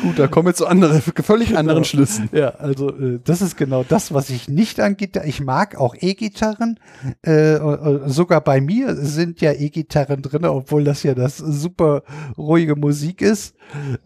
Gut, 0.00 0.16
da 0.16 0.28
kommen 0.28 0.46
wir 0.46 0.54
zu 0.54 0.68
andere, 0.68 1.00
völlig 1.00 1.48
Genau. 1.48 1.58
anderen 1.58 1.84
Schlüssen. 1.84 2.28
Ja, 2.32 2.50
also 2.50 2.96
äh, 2.96 3.18
das 3.24 3.42
ist 3.42 3.56
genau 3.56 3.82
das, 3.82 4.14
was 4.14 4.30
ich 4.30 4.48
nicht 4.48 4.78
an 4.78 4.96
Gitarre. 4.96 5.26
Ich 5.26 5.40
mag 5.40 5.74
auch 5.74 5.96
E-Gitarren. 5.98 6.78
Äh, 7.26 7.54
äh, 7.54 8.08
sogar 8.08 8.42
bei 8.42 8.60
mir 8.60 8.94
sind 8.94 9.40
ja 9.40 9.52
E-Gitarren 9.52 10.22
drin, 10.22 10.44
obwohl 10.44 10.84
das 10.84 11.02
ja 11.02 11.14
das 11.16 11.36
super 11.36 12.04
ruhige 12.38 12.76
Musik 12.76 13.22
ist. 13.22 13.56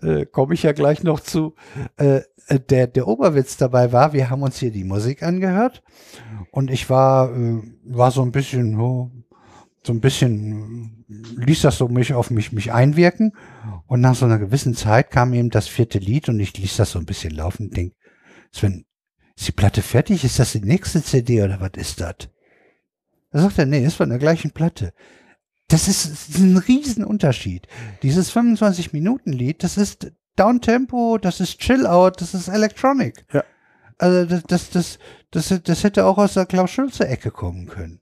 Äh, 0.00 0.24
Komme 0.24 0.54
ich 0.54 0.62
ja 0.62 0.72
gleich 0.72 1.02
noch 1.02 1.20
zu. 1.20 1.54
Äh, 1.98 2.22
äh, 2.48 2.58
der, 2.58 2.86
der 2.86 3.06
Oberwitz 3.06 3.58
dabei 3.58 3.92
war, 3.92 4.14
wir 4.14 4.30
haben 4.30 4.42
uns 4.42 4.56
hier 4.58 4.70
die 4.70 4.84
Musik 4.84 5.22
angehört 5.22 5.82
und 6.52 6.70
ich 6.70 6.88
war, 6.88 7.36
äh, 7.36 7.60
war 7.84 8.10
so 8.12 8.22
ein 8.22 8.32
bisschen, 8.32 8.80
oh, 8.80 9.10
so 9.86 9.92
ein 9.92 10.00
bisschen, 10.00 11.04
ließ 11.08 11.62
das 11.62 11.78
so 11.78 11.88
mich 11.88 12.12
auf 12.12 12.30
mich, 12.30 12.52
mich 12.52 12.72
einwirken. 12.72 13.32
Und 13.86 14.00
nach 14.00 14.16
so 14.16 14.24
einer 14.26 14.38
gewissen 14.38 14.74
Zeit 14.74 15.10
kam 15.10 15.32
eben 15.32 15.50
das 15.50 15.68
vierte 15.68 15.98
Lied 15.98 16.28
und 16.28 16.40
ich 16.40 16.56
ließ 16.58 16.76
das 16.76 16.90
so 16.90 16.98
ein 16.98 17.06
bisschen 17.06 17.34
laufen 17.34 17.68
und 17.68 17.76
denk, 17.76 17.94
Sven, 18.52 18.84
ist 19.36 19.46
die 19.46 19.52
Platte 19.52 19.82
fertig? 19.82 20.24
Ist 20.24 20.38
das 20.38 20.52
die 20.52 20.60
nächste 20.60 21.02
CD 21.02 21.42
oder 21.42 21.60
was 21.60 21.72
ist 21.76 22.00
das? 22.00 22.16
Da 23.30 23.40
sagt 23.40 23.58
er, 23.58 23.66
nee, 23.66 23.84
ist 23.84 23.94
von 23.94 24.08
der 24.08 24.18
gleichen 24.18 24.50
Platte. 24.50 24.92
Das 25.68 25.88
ist, 25.88 26.10
das 26.10 26.28
ist 26.30 26.38
ein 26.38 26.56
Riesenunterschied. 26.56 27.68
Dieses 28.02 28.34
25-Minuten-Lied, 28.34 29.62
das 29.62 29.76
ist 29.76 30.12
Downtempo, 30.36 31.18
das 31.18 31.40
ist 31.40 31.58
Chill-Out, 31.58 32.20
das 32.20 32.34
ist 32.34 32.48
Electronic. 32.48 33.24
Ja. 33.32 33.44
Also 33.98 34.24
das, 34.24 34.42
das, 34.44 34.70
das, 34.70 34.98
das, 35.30 35.62
das 35.62 35.84
hätte 35.84 36.06
auch 36.06 36.18
aus 36.18 36.34
der 36.34 36.46
Klaus-Schulze-Ecke 36.46 37.30
kommen 37.30 37.66
können. 37.66 38.00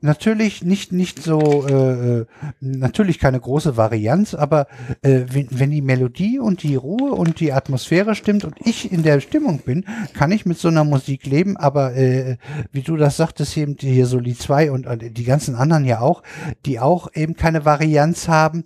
Natürlich 0.00 0.62
nicht, 0.62 0.92
nicht 0.92 1.20
so, 1.20 1.66
äh, 1.66 2.20
äh, 2.20 2.26
natürlich 2.60 3.18
keine 3.18 3.40
große 3.40 3.76
Varianz, 3.76 4.32
aber 4.32 4.68
äh, 5.02 5.24
wenn, 5.28 5.48
wenn 5.50 5.70
die 5.72 5.82
Melodie 5.82 6.38
und 6.38 6.62
die 6.62 6.76
Ruhe 6.76 7.10
und 7.10 7.40
die 7.40 7.52
Atmosphäre 7.52 8.14
stimmt 8.14 8.44
und 8.44 8.54
ich 8.60 8.92
in 8.92 9.02
der 9.02 9.20
Stimmung 9.20 9.58
bin, 9.58 9.84
kann 10.14 10.30
ich 10.30 10.46
mit 10.46 10.56
so 10.56 10.68
einer 10.68 10.84
Musik 10.84 11.26
leben, 11.26 11.56
aber 11.56 11.96
äh, 11.96 12.36
wie 12.70 12.82
du 12.82 12.96
das 12.96 13.16
sagtest, 13.16 13.56
eben 13.56 13.74
hier 13.80 14.06
so 14.06 14.20
Lied 14.20 14.40
2 14.40 14.70
und 14.70 14.86
äh, 14.86 15.10
die 15.10 15.24
ganzen 15.24 15.56
anderen 15.56 15.84
ja 15.84 16.00
auch, 16.00 16.22
die 16.64 16.78
auch 16.78 17.08
eben 17.14 17.34
keine 17.34 17.64
Varianz 17.64 18.28
haben, 18.28 18.62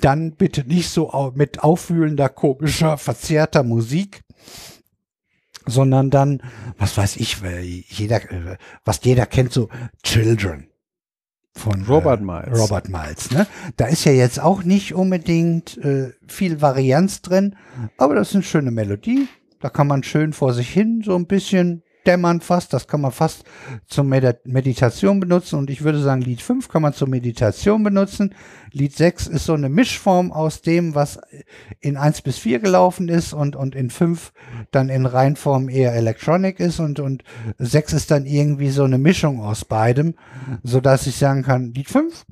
dann 0.00 0.32
bitte 0.32 0.62
nicht 0.62 0.90
so 0.90 1.32
mit 1.34 1.64
aufwühlender, 1.64 2.28
komischer, 2.28 2.98
verzerrter 2.98 3.64
Musik, 3.64 4.22
sondern 5.68 6.10
dann, 6.10 6.42
was 6.76 6.96
weiß 6.96 7.16
ich, 7.16 7.42
weil 7.42 7.62
jeder, 7.62 8.30
äh, 8.30 8.56
was 8.84 9.00
jeder 9.02 9.26
kennt, 9.26 9.52
so 9.52 9.68
Children 10.02 10.68
von 11.54 11.84
Robert 11.84 12.20
äh, 12.20 12.24
Miles. 12.24 12.58
Robert 12.58 12.88
Miles, 12.88 13.30
ne? 13.30 13.46
Da 13.76 13.86
ist 13.86 14.04
ja 14.04 14.12
jetzt 14.12 14.40
auch 14.40 14.62
nicht 14.62 14.94
unbedingt 14.94 15.76
äh, 15.78 16.12
viel 16.26 16.60
Varianz 16.60 17.22
drin, 17.22 17.56
aber 17.96 18.14
das 18.14 18.28
ist 18.28 18.34
eine 18.34 18.44
schöne 18.44 18.70
Melodie. 18.70 19.28
Da 19.60 19.68
kann 19.70 19.88
man 19.88 20.04
schön 20.04 20.32
vor 20.32 20.54
sich 20.54 20.70
hin 20.70 21.02
so 21.04 21.16
ein 21.16 21.26
bisschen 21.26 21.82
dämmern 22.08 22.40
fast. 22.40 22.72
Das 22.72 22.88
kann 22.88 23.02
man 23.02 23.12
fast 23.12 23.44
zur 23.86 24.04
Medi 24.04 24.32
Meditation 24.44 25.20
benutzen. 25.20 25.56
Und 25.56 25.70
ich 25.70 25.82
würde 25.82 26.00
sagen, 26.00 26.22
Lied 26.22 26.40
5 26.40 26.68
kann 26.68 26.82
man 26.82 26.94
zur 26.94 27.08
Meditation 27.08 27.82
benutzen. 27.84 28.34
Lied 28.72 28.96
6 28.96 29.26
ist 29.26 29.44
so 29.44 29.52
eine 29.52 29.68
Mischform 29.68 30.32
aus 30.32 30.62
dem, 30.62 30.94
was 30.94 31.20
in 31.80 31.96
1 31.96 32.22
bis 32.22 32.38
4 32.38 32.60
gelaufen 32.60 33.08
ist 33.08 33.32
und, 33.32 33.54
und 33.54 33.74
in 33.74 33.90
5 33.90 34.32
dann 34.70 34.88
in 34.88 35.06
Reihenform 35.06 35.68
eher 35.68 35.94
Electronic 35.94 36.58
ist 36.58 36.80
und, 36.80 36.98
und 36.98 37.22
6 37.58 37.92
ist 37.92 38.10
dann 38.10 38.26
irgendwie 38.26 38.70
so 38.70 38.84
eine 38.84 38.98
Mischung 38.98 39.40
aus 39.40 39.64
beidem, 39.64 40.14
sodass 40.62 41.06
ich 41.06 41.16
sagen 41.16 41.42
kann, 41.42 41.72
Lied 41.74 41.88
5 41.88 42.24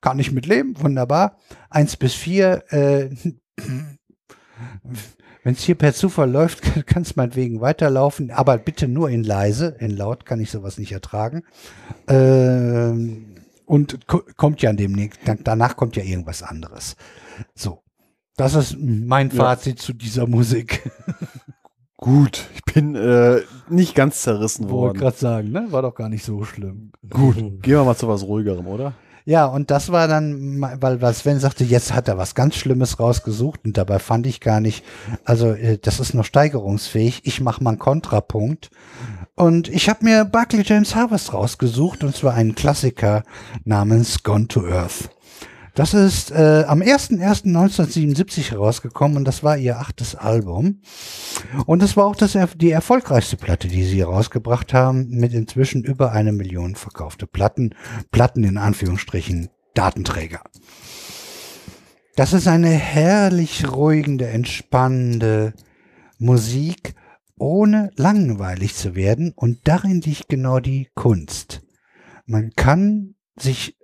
kann 0.00 0.18
ich 0.18 0.32
mitleben, 0.32 0.74
wunderbar. 0.80 1.38
1 1.70 1.96
bis 1.96 2.14
4, 2.14 2.64
äh, 2.72 3.10
wenn 5.44 5.52
es 5.54 5.62
hier 5.62 5.76
per 5.76 5.94
Zufall 5.94 6.30
läuft, 6.30 6.62
kann 6.86 7.02
es 7.02 7.14
meinetwegen 7.16 7.60
weiterlaufen, 7.60 8.30
aber 8.32 8.58
bitte 8.58 8.88
nur 8.88 9.10
in 9.10 9.22
leise, 9.22 9.76
in 9.78 9.96
laut 9.96 10.26
kann 10.26 10.40
ich 10.40 10.50
sowas 10.50 10.78
nicht 10.78 10.90
ertragen. 10.92 11.42
Ähm, 12.08 13.26
und 13.66 14.06
ko 14.06 14.22
kommt 14.36 14.60
ja 14.62 14.72
demnächst, 14.72 15.20
danach 15.44 15.76
kommt 15.76 15.96
ja 15.96 16.02
irgendwas 16.02 16.42
anderes. 16.42 16.96
So, 17.54 17.82
das 18.36 18.54
ist 18.54 18.76
mein 18.78 19.30
Ja. 19.30 19.36
Fazit 19.36 19.78
zu 19.80 19.92
dieser 19.92 20.26
Musik. 20.26 20.90
Gut, 21.96 22.48
ich 22.54 22.64
bin 22.74 22.94
äh, 22.96 23.40
nicht 23.70 23.94
ganz 23.94 24.20
zerrissen 24.22 24.64
Wollte 24.64 24.74
worden. 24.74 24.98
gerade 24.98 25.16
sagen, 25.16 25.50
ne? 25.52 25.68
War 25.70 25.80
doch 25.80 25.94
gar 25.94 26.08
nicht 26.10 26.24
so 26.24 26.44
schlimm. 26.44 26.92
Gut, 27.08 27.36
gehen 27.36 27.62
wir 27.62 27.84
mal 27.84 27.96
zu 27.96 28.08
was 28.08 28.24
ruhigerem, 28.24 28.66
oder? 28.66 28.92
Ja, 29.26 29.46
und 29.46 29.70
das 29.70 29.90
war 29.90 30.06
dann, 30.06 30.60
weil, 30.60 31.14
Sven 31.14 31.40
sagte, 31.40 31.64
jetzt 31.64 31.94
hat 31.94 32.08
er 32.08 32.18
was 32.18 32.34
ganz 32.34 32.56
Schlimmes 32.56 33.00
rausgesucht 33.00 33.60
und 33.64 33.78
dabei 33.78 33.98
fand 33.98 34.26
ich 34.26 34.40
gar 34.40 34.60
nicht, 34.60 34.84
also 35.24 35.52
äh, 35.52 35.78
das 35.78 35.98
ist 35.98 36.12
noch 36.12 36.26
steigerungsfähig. 36.26 37.22
Ich 37.24 37.40
mache 37.40 37.64
mal 37.64 37.70
einen 37.70 37.78
Kontrapunkt. 37.78 38.70
Und 39.34 39.68
ich 39.68 39.88
habe 39.88 40.04
mir 40.04 40.24
Barclay 40.26 40.62
James 40.64 40.94
Harvest 40.94 41.32
rausgesucht 41.32 42.04
und 42.04 42.14
zwar 42.14 42.34
einen 42.34 42.54
Klassiker 42.54 43.24
namens 43.64 44.22
Gone 44.22 44.46
to 44.46 44.66
Earth. 44.66 45.08
Das 45.74 45.92
ist 45.92 46.30
äh, 46.30 46.64
am 46.68 46.82
01.01.1977 46.82 48.52
herausgekommen 48.52 49.16
und 49.16 49.24
das 49.24 49.42
war 49.42 49.58
ihr 49.58 49.80
achtes 49.80 50.14
Album. 50.14 50.80
Und 51.66 51.82
das 51.82 51.96
war 51.96 52.06
auch 52.06 52.14
das, 52.14 52.38
die 52.56 52.70
erfolgreichste 52.70 53.36
Platte, 53.36 53.66
die 53.66 53.82
sie 53.82 53.98
herausgebracht 53.98 54.72
haben, 54.72 55.08
mit 55.08 55.34
inzwischen 55.34 55.82
über 55.82 56.12
eine 56.12 56.30
Million 56.30 56.76
verkaufte 56.76 57.26
Platten. 57.26 57.74
Platten 58.12 58.44
in 58.44 58.56
Anführungsstrichen, 58.56 59.48
Datenträger. 59.74 60.42
Das 62.14 62.32
ist 62.32 62.46
eine 62.46 62.68
herrlich 62.68 63.68
ruhigende, 63.68 64.28
entspannende 64.28 65.54
Musik, 66.18 66.94
ohne 67.36 67.90
langweilig 67.96 68.76
zu 68.76 68.94
werden. 68.94 69.32
Und 69.34 69.66
darin 69.66 70.00
liegt 70.00 70.28
genau 70.28 70.60
die 70.60 70.88
Kunst. 70.94 71.62
Man 72.26 72.52
kann 72.54 73.16
sich 73.36 73.76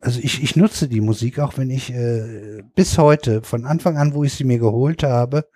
also 0.00 0.20
ich, 0.20 0.42
ich 0.42 0.56
nutze 0.56 0.88
die 0.88 1.00
Musik 1.00 1.38
auch, 1.38 1.58
wenn 1.58 1.70
ich 1.70 1.92
äh, 1.92 2.62
bis 2.74 2.98
heute, 2.98 3.42
von 3.42 3.66
Anfang 3.66 3.96
an, 3.96 4.14
wo 4.14 4.24
ich 4.24 4.32
sie 4.32 4.44
mir 4.44 4.58
geholt 4.58 5.02
habe, 5.02 5.46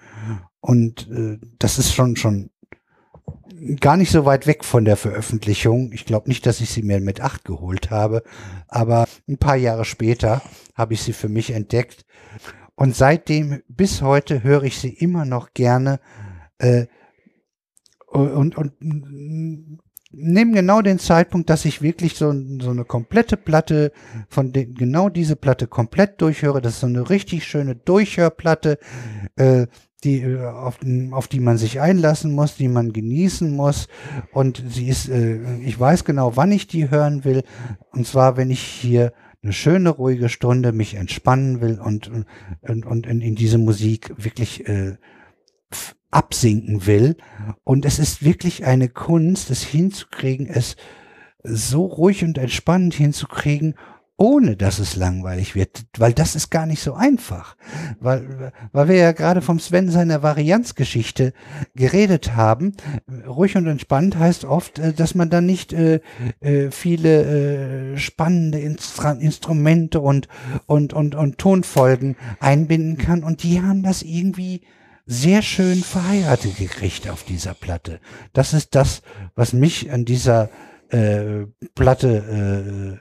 und 0.60 1.10
äh, 1.10 1.38
das 1.58 1.78
ist 1.78 1.94
schon 1.94 2.16
schon 2.16 2.50
gar 3.80 3.96
nicht 3.96 4.10
so 4.10 4.24
weit 4.24 4.46
weg 4.46 4.64
von 4.64 4.84
der 4.84 4.96
Veröffentlichung. 4.96 5.92
Ich 5.92 6.04
glaube 6.04 6.28
nicht, 6.28 6.44
dass 6.46 6.60
ich 6.60 6.70
sie 6.70 6.82
mir 6.82 7.00
mit 7.00 7.20
acht 7.20 7.44
geholt 7.44 7.90
habe, 7.90 8.22
aber 8.68 9.06
ein 9.28 9.38
paar 9.38 9.56
Jahre 9.56 9.84
später 9.84 10.42
habe 10.74 10.94
ich 10.94 11.02
sie 11.02 11.12
für 11.12 11.28
mich 11.28 11.50
entdeckt. 11.50 12.04
Und 12.74 12.94
seitdem 12.94 13.62
bis 13.68 14.02
heute 14.02 14.42
höre 14.42 14.64
ich 14.64 14.78
sie 14.78 14.92
immer 14.92 15.24
noch 15.24 15.54
gerne 15.54 16.00
äh, 16.58 16.86
und, 18.06 18.56
und 18.56 18.72
mm, 20.16 20.32
nehme 20.32 20.52
genau 20.52 20.82
den 20.82 20.98
Zeitpunkt, 20.98 21.50
dass 21.50 21.64
ich 21.64 21.82
wirklich 21.82 22.14
so, 22.14 22.32
so 22.60 22.70
eine 22.70 22.84
komplette 22.84 23.36
Platte 23.36 23.92
von 24.28 24.52
den, 24.52 24.74
genau 24.74 25.08
diese 25.08 25.36
Platte 25.36 25.66
komplett 25.66 26.20
durchhöre. 26.20 26.60
Das 26.60 26.74
ist 26.74 26.80
so 26.80 26.86
eine 26.86 27.08
richtig 27.10 27.44
schöne 27.44 27.74
Durchhörplatte, 27.74 28.78
äh, 29.36 29.66
die, 30.04 30.20
äh, 30.20 30.44
auf, 30.44 30.78
auf 31.12 31.28
die 31.28 31.40
man 31.40 31.58
sich 31.58 31.80
einlassen 31.80 32.32
muss, 32.32 32.56
die 32.56 32.68
man 32.68 32.92
genießen 32.92 33.54
muss. 33.54 33.88
Und 34.32 34.62
sie 34.68 34.88
ist, 34.88 35.08
äh, 35.08 35.58
ich 35.58 35.78
weiß 35.78 36.04
genau, 36.04 36.36
wann 36.36 36.52
ich 36.52 36.66
die 36.66 36.90
hören 36.90 37.24
will. 37.24 37.42
Und 37.92 38.06
zwar, 38.06 38.36
wenn 38.36 38.50
ich 38.50 38.60
hier 38.60 39.12
eine 39.42 39.52
schöne, 39.52 39.90
ruhige 39.90 40.28
Stunde 40.28 40.72
mich 40.72 40.94
entspannen 40.94 41.60
will 41.60 41.78
und, 41.78 42.10
und, 42.62 42.86
und 42.86 43.06
in, 43.06 43.20
in 43.20 43.34
diese 43.34 43.58
Musik 43.58 44.12
wirklich 44.16 44.66
äh, 44.66 44.96
absinken 46.14 46.86
will. 46.86 47.16
Und 47.64 47.84
es 47.84 47.98
ist 47.98 48.22
wirklich 48.22 48.64
eine 48.64 48.88
Kunst, 48.88 49.50
es 49.50 49.62
hinzukriegen, 49.62 50.46
es 50.46 50.76
so 51.42 51.84
ruhig 51.84 52.24
und 52.24 52.38
entspannend 52.38 52.94
hinzukriegen, 52.94 53.74
ohne 54.16 54.56
dass 54.56 54.78
es 54.78 54.94
langweilig 54.94 55.56
wird, 55.56 55.86
weil 55.98 56.12
das 56.12 56.36
ist 56.36 56.50
gar 56.50 56.66
nicht 56.66 56.80
so 56.80 56.94
einfach. 56.94 57.56
Weil, 57.98 58.52
weil 58.70 58.88
wir 58.88 58.94
ja 58.94 59.10
gerade 59.10 59.42
vom 59.42 59.58
Sven 59.58 59.90
seiner 59.90 60.22
Varianzgeschichte 60.22 61.32
geredet 61.74 62.36
haben. 62.36 62.74
Ruhig 63.26 63.56
und 63.56 63.66
entspannt 63.66 64.16
heißt 64.16 64.44
oft, 64.44 64.78
äh, 64.78 64.92
dass 64.92 65.16
man 65.16 65.30
dann 65.30 65.46
nicht 65.46 65.72
äh, 65.72 66.00
äh, 66.40 66.70
viele 66.70 67.94
äh, 67.94 67.98
spannende 67.98 68.60
Instra 68.60 69.12
Instrumente 69.12 70.00
und, 70.00 70.28
und, 70.66 70.92
und, 70.92 71.16
und 71.16 71.38
Tonfolgen 71.38 72.16
einbinden 72.38 72.98
kann. 72.98 73.24
Und 73.24 73.42
die 73.42 73.62
haben 73.62 73.82
das 73.82 74.02
irgendwie 74.02 74.62
sehr 75.06 75.42
schön 75.42 75.82
verheiratet 75.82 76.56
gekriegt 76.56 77.08
auf 77.08 77.24
dieser 77.24 77.54
Platte. 77.54 78.00
Das 78.32 78.52
ist 78.52 78.74
das, 78.74 79.02
was 79.34 79.52
mich 79.52 79.92
an 79.92 80.04
dieser 80.04 80.50
äh, 80.88 81.46
Platte, 81.74 83.00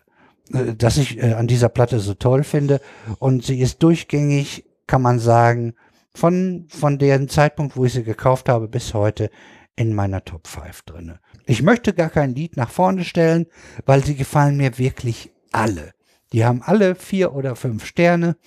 äh, 0.53 0.57
äh, 0.57 0.75
dass 0.75 0.97
ich 0.97 1.21
äh, 1.21 1.33
an 1.33 1.47
dieser 1.47 1.69
Platte 1.69 1.99
so 1.99 2.13
toll 2.13 2.43
finde. 2.43 2.81
Und 3.19 3.43
sie 3.45 3.59
ist 3.59 3.81
durchgängig 3.83 4.65
kann 4.87 5.01
man 5.01 5.19
sagen, 5.19 5.75
von, 6.15 6.67
von 6.69 6.99
dem 6.99 7.27
Zeitpunkt, 7.27 7.75
wo 7.75 7.85
ich 7.85 7.93
sie 7.93 8.03
gekauft 8.03 8.49
habe, 8.49 8.67
bis 8.67 8.93
heute 8.93 9.29
in 9.75 9.93
meiner 9.93 10.23
Top 10.23 10.47
5 10.47 10.83
drinne. 10.83 11.19
Ich 11.45 11.63
möchte 11.63 11.93
gar 11.93 12.09
kein 12.09 12.35
Lied 12.35 12.57
nach 12.57 12.69
vorne 12.69 13.03
stellen, 13.03 13.47
weil 13.85 14.03
sie 14.03 14.15
gefallen 14.15 14.57
mir 14.57 14.77
wirklich 14.77 15.31
alle. 15.51 15.93
Die 16.31 16.45
haben 16.45 16.61
alle 16.61 16.95
vier 16.95 17.33
oder 17.33 17.55
fünf 17.55 17.85
Sterne. 17.85 18.37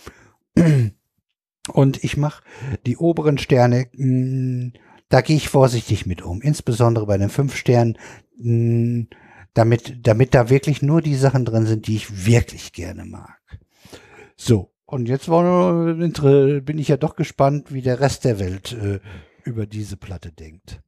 Und 1.72 2.02
ich 2.04 2.16
mache 2.16 2.42
die 2.86 2.96
oberen 2.96 3.38
Sterne, 3.38 3.88
mh, 3.92 4.72
da 5.08 5.20
gehe 5.20 5.36
ich 5.36 5.48
vorsichtig 5.48 6.06
mit 6.06 6.22
um. 6.22 6.40
Insbesondere 6.40 7.06
bei 7.06 7.18
den 7.18 7.28
fünf 7.30 7.56
Sternen, 7.56 7.98
mh, 8.38 9.06
damit, 9.54 10.06
damit 10.06 10.34
da 10.34 10.50
wirklich 10.50 10.82
nur 10.82 11.00
die 11.00 11.16
Sachen 11.16 11.44
drin 11.44 11.66
sind, 11.66 11.86
die 11.86 11.96
ich 11.96 12.26
wirklich 12.26 12.72
gerne 12.72 13.04
mag. 13.04 13.40
So, 14.36 14.72
und 14.84 15.08
jetzt 15.08 15.28
war, 15.28 15.94
bin 15.94 16.78
ich 16.78 16.88
ja 16.88 16.96
doch 16.96 17.16
gespannt, 17.16 17.72
wie 17.72 17.82
der 17.82 18.00
Rest 18.00 18.24
der 18.24 18.38
Welt 18.38 18.72
äh, 18.72 19.00
über 19.44 19.66
diese 19.66 19.96
Platte 19.96 20.30
denkt. 20.30 20.80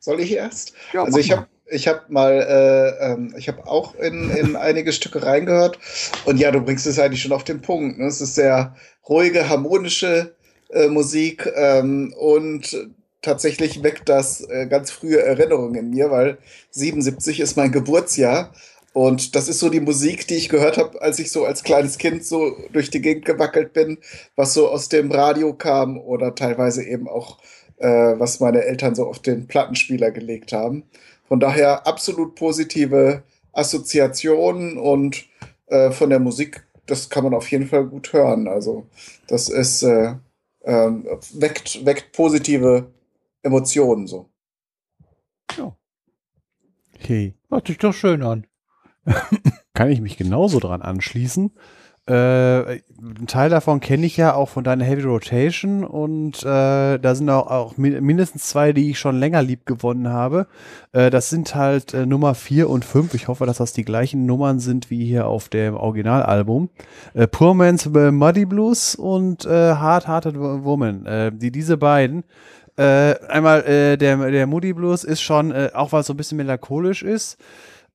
Soll 0.00 0.20
ich 0.20 0.32
erst? 0.32 0.74
Ja, 0.92 1.04
also 1.04 1.18
ich 1.18 1.32
habe 1.32 1.46
ich 1.70 1.88
habe 1.88 2.02
mal, 2.08 2.32
äh, 2.32 3.12
ähm, 3.12 3.34
ich 3.36 3.48
habe 3.48 3.66
auch 3.66 3.94
in, 3.96 4.30
in 4.30 4.56
einige 4.56 4.92
Stücke 4.92 5.22
reingehört 5.22 5.78
und 6.24 6.38
ja, 6.38 6.50
du 6.50 6.60
bringst 6.60 6.86
es 6.86 6.98
eigentlich 6.98 7.22
schon 7.22 7.32
auf 7.32 7.44
den 7.44 7.60
Punkt. 7.60 7.98
Ne? 7.98 8.06
Es 8.06 8.20
ist 8.20 8.34
sehr 8.34 8.74
ruhige, 9.08 9.48
harmonische 9.48 10.34
äh, 10.70 10.88
Musik 10.88 11.50
ähm, 11.54 12.14
und 12.18 12.90
tatsächlich 13.22 13.82
weckt 13.82 14.08
das 14.08 14.42
äh, 14.48 14.66
ganz 14.66 14.90
frühe 14.90 15.20
Erinnerungen 15.20 15.74
in 15.74 15.90
mir, 15.90 16.10
weil 16.10 16.38
77 16.70 17.40
ist 17.40 17.56
mein 17.56 17.72
Geburtsjahr 17.72 18.52
und 18.96 19.34
das 19.34 19.48
ist 19.48 19.58
so 19.58 19.68
die 19.68 19.80
Musik, 19.80 20.26
die 20.26 20.36
ich 20.36 20.48
gehört 20.48 20.78
habe, 20.78 21.02
als 21.02 21.18
ich 21.18 21.30
so 21.30 21.44
als 21.44 21.62
kleines 21.62 21.98
Kind 21.98 22.24
so 22.24 22.56
durch 22.72 22.88
die 22.88 23.02
Gegend 23.02 23.26
gewackelt 23.26 23.74
bin, 23.74 23.98
was 24.36 24.54
so 24.54 24.70
aus 24.70 24.88
dem 24.88 25.12
Radio 25.12 25.52
kam 25.52 25.98
oder 25.98 26.34
teilweise 26.34 26.82
eben 26.82 27.06
auch, 27.06 27.38
äh, 27.76 27.88
was 27.88 28.40
meine 28.40 28.64
Eltern 28.64 28.94
so 28.94 29.06
auf 29.06 29.18
den 29.18 29.48
Plattenspieler 29.48 30.12
gelegt 30.12 30.54
haben. 30.54 30.84
Von 31.28 31.40
daher 31.40 31.86
absolut 31.86 32.34
positive 32.34 33.22
Assoziationen 33.52 34.78
und 34.78 35.24
äh, 35.66 35.90
von 35.90 36.10
der 36.10 36.20
Musik, 36.20 36.66
das 36.86 37.08
kann 37.08 37.24
man 37.24 37.34
auf 37.34 37.50
jeden 37.50 37.66
Fall 37.66 37.86
gut 37.86 38.12
hören. 38.12 38.48
Also 38.48 38.86
das 39.26 39.48
ist 39.48 39.82
äh, 39.82 40.14
äh, 40.60 40.90
weckt, 41.34 41.84
weckt 41.84 42.12
positive 42.12 42.92
Emotionen 43.42 44.06
so. 44.06 44.28
Ja. 45.56 45.76
Okay. 46.94 47.34
Hört 47.48 47.66
sich 47.66 47.78
doch 47.78 47.94
schön 47.94 48.22
an. 48.22 48.46
Kann 49.74 49.90
ich 49.90 50.00
mich 50.00 50.16
genauso 50.16 50.58
dran 50.58 50.82
anschließen. 50.82 51.52
Äh, 52.08 52.12
einen 52.12 53.26
Teil 53.26 53.50
davon 53.50 53.80
kenne 53.80 54.06
ich 54.06 54.16
ja 54.16 54.34
auch 54.34 54.48
von 54.48 54.62
deiner 54.62 54.84
Heavy 54.84 55.02
Rotation 55.02 55.82
und 55.82 56.42
äh, 56.44 56.98
da 56.98 57.14
sind 57.14 57.28
auch, 57.30 57.48
auch 57.48 57.76
mindestens 57.76 58.48
zwei, 58.48 58.72
die 58.72 58.90
ich 58.90 58.98
schon 58.98 59.18
länger 59.18 59.42
lieb 59.42 59.66
gewonnen 59.66 60.08
habe. 60.08 60.46
Äh, 60.92 61.10
das 61.10 61.30
sind 61.30 61.54
halt 61.54 61.94
äh, 61.94 62.06
Nummer 62.06 62.34
4 62.34 62.70
und 62.70 62.84
5. 62.84 63.14
Ich 63.14 63.26
hoffe, 63.26 63.44
dass 63.44 63.58
das 63.58 63.72
die 63.72 63.84
gleichen 63.84 64.24
Nummern 64.24 64.60
sind 64.60 64.88
wie 64.88 65.04
hier 65.04 65.26
auf 65.26 65.48
dem 65.48 65.74
Originalalbum. 65.74 66.70
Äh, 67.14 67.26
Poor 67.26 67.54
Man's 67.54 67.88
Muddy 67.88 68.46
Blues 68.46 68.94
und 68.94 69.44
äh, 69.44 69.74
Hard 69.74 70.06
Hearted 70.06 70.38
Woman. 70.38 71.06
Äh, 71.06 71.32
die 71.32 71.50
diese 71.50 71.76
beiden 71.76 72.22
äh, 72.76 73.14
einmal 73.28 73.64
äh, 73.64 73.96
der, 73.96 74.30
der 74.30 74.46
Moody 74.46 74.74
Blues 74.74 75.02
ist 75.02 75.22
schon, 75.22 75.50
äh, 75.50 75.70
auch 75.72 75.92
weil 75.92 76.00
es 76.00 76.06
so 76.06 76.12
ein 76.12 76.16
bisschen 76.18 76.36
melancholisch 76.36 77.02
ist, 77.02 77.38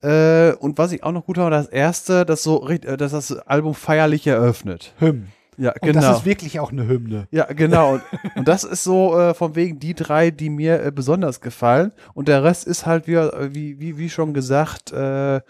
äh, 0.02 0.54
und 0.54 0.78
was 0.78 0.92
ich 0.92 1.04
auch 1.04 1.12
noch 1.12 1.26
gut 1.26 1.38
habe, 1.38 1.52
das 1.52 1.68
erste, 1.68 2.26
das 2.26 2.44
so, 2.44 2.68
äh, 2.68 2.98
dass 2.98 3.12
das 3.12 3.32
Album 3.32 3.74
feierlich 3.74 4.26
eröffnet. 4.28 4.94
Hymn. 5.00 5.28
Ja, 5.58 5.74
genau. 5.74 5.88
Und 5.88 5.96
das 5.96 6.18
ist 6.18 6.26
wirklich 6.26 6.60
auch 6.60 6.72
eine 6.72 6.88
Hymne. 6.88 7.28
Ja, 7.30 7.46
genau. 7.46 7.94
Und, 7.94 8.02
und 8.36 8.48
das 8.48 8.64
ist 8.64 8.84
so 8.84 9.20
äh, 9.20 9.34
von 9.36 9.56
wegen 9.56 9.80
die 9.80 9.94
drei, 9.94 10.32
die 10.32 10.50
mir 10.50 10.82
äh, 10.84 10.92
besonders 10.92 11.40
gefallen. 11.40 11.92
Und 12.16 12.30
der 12.30 12.44
Rest 12.44 12.66
ist 12.66 12.88
halt 12.88 13.06
wieder, 13.06 13.40
äh, 13.40 13.54
wie, 13.54 13.80
wie, 13.80 13.98
wie 14.00 14.10
schon 14.10 14.34
gesagt, 14.34 14.92
äh, 14.92 15.42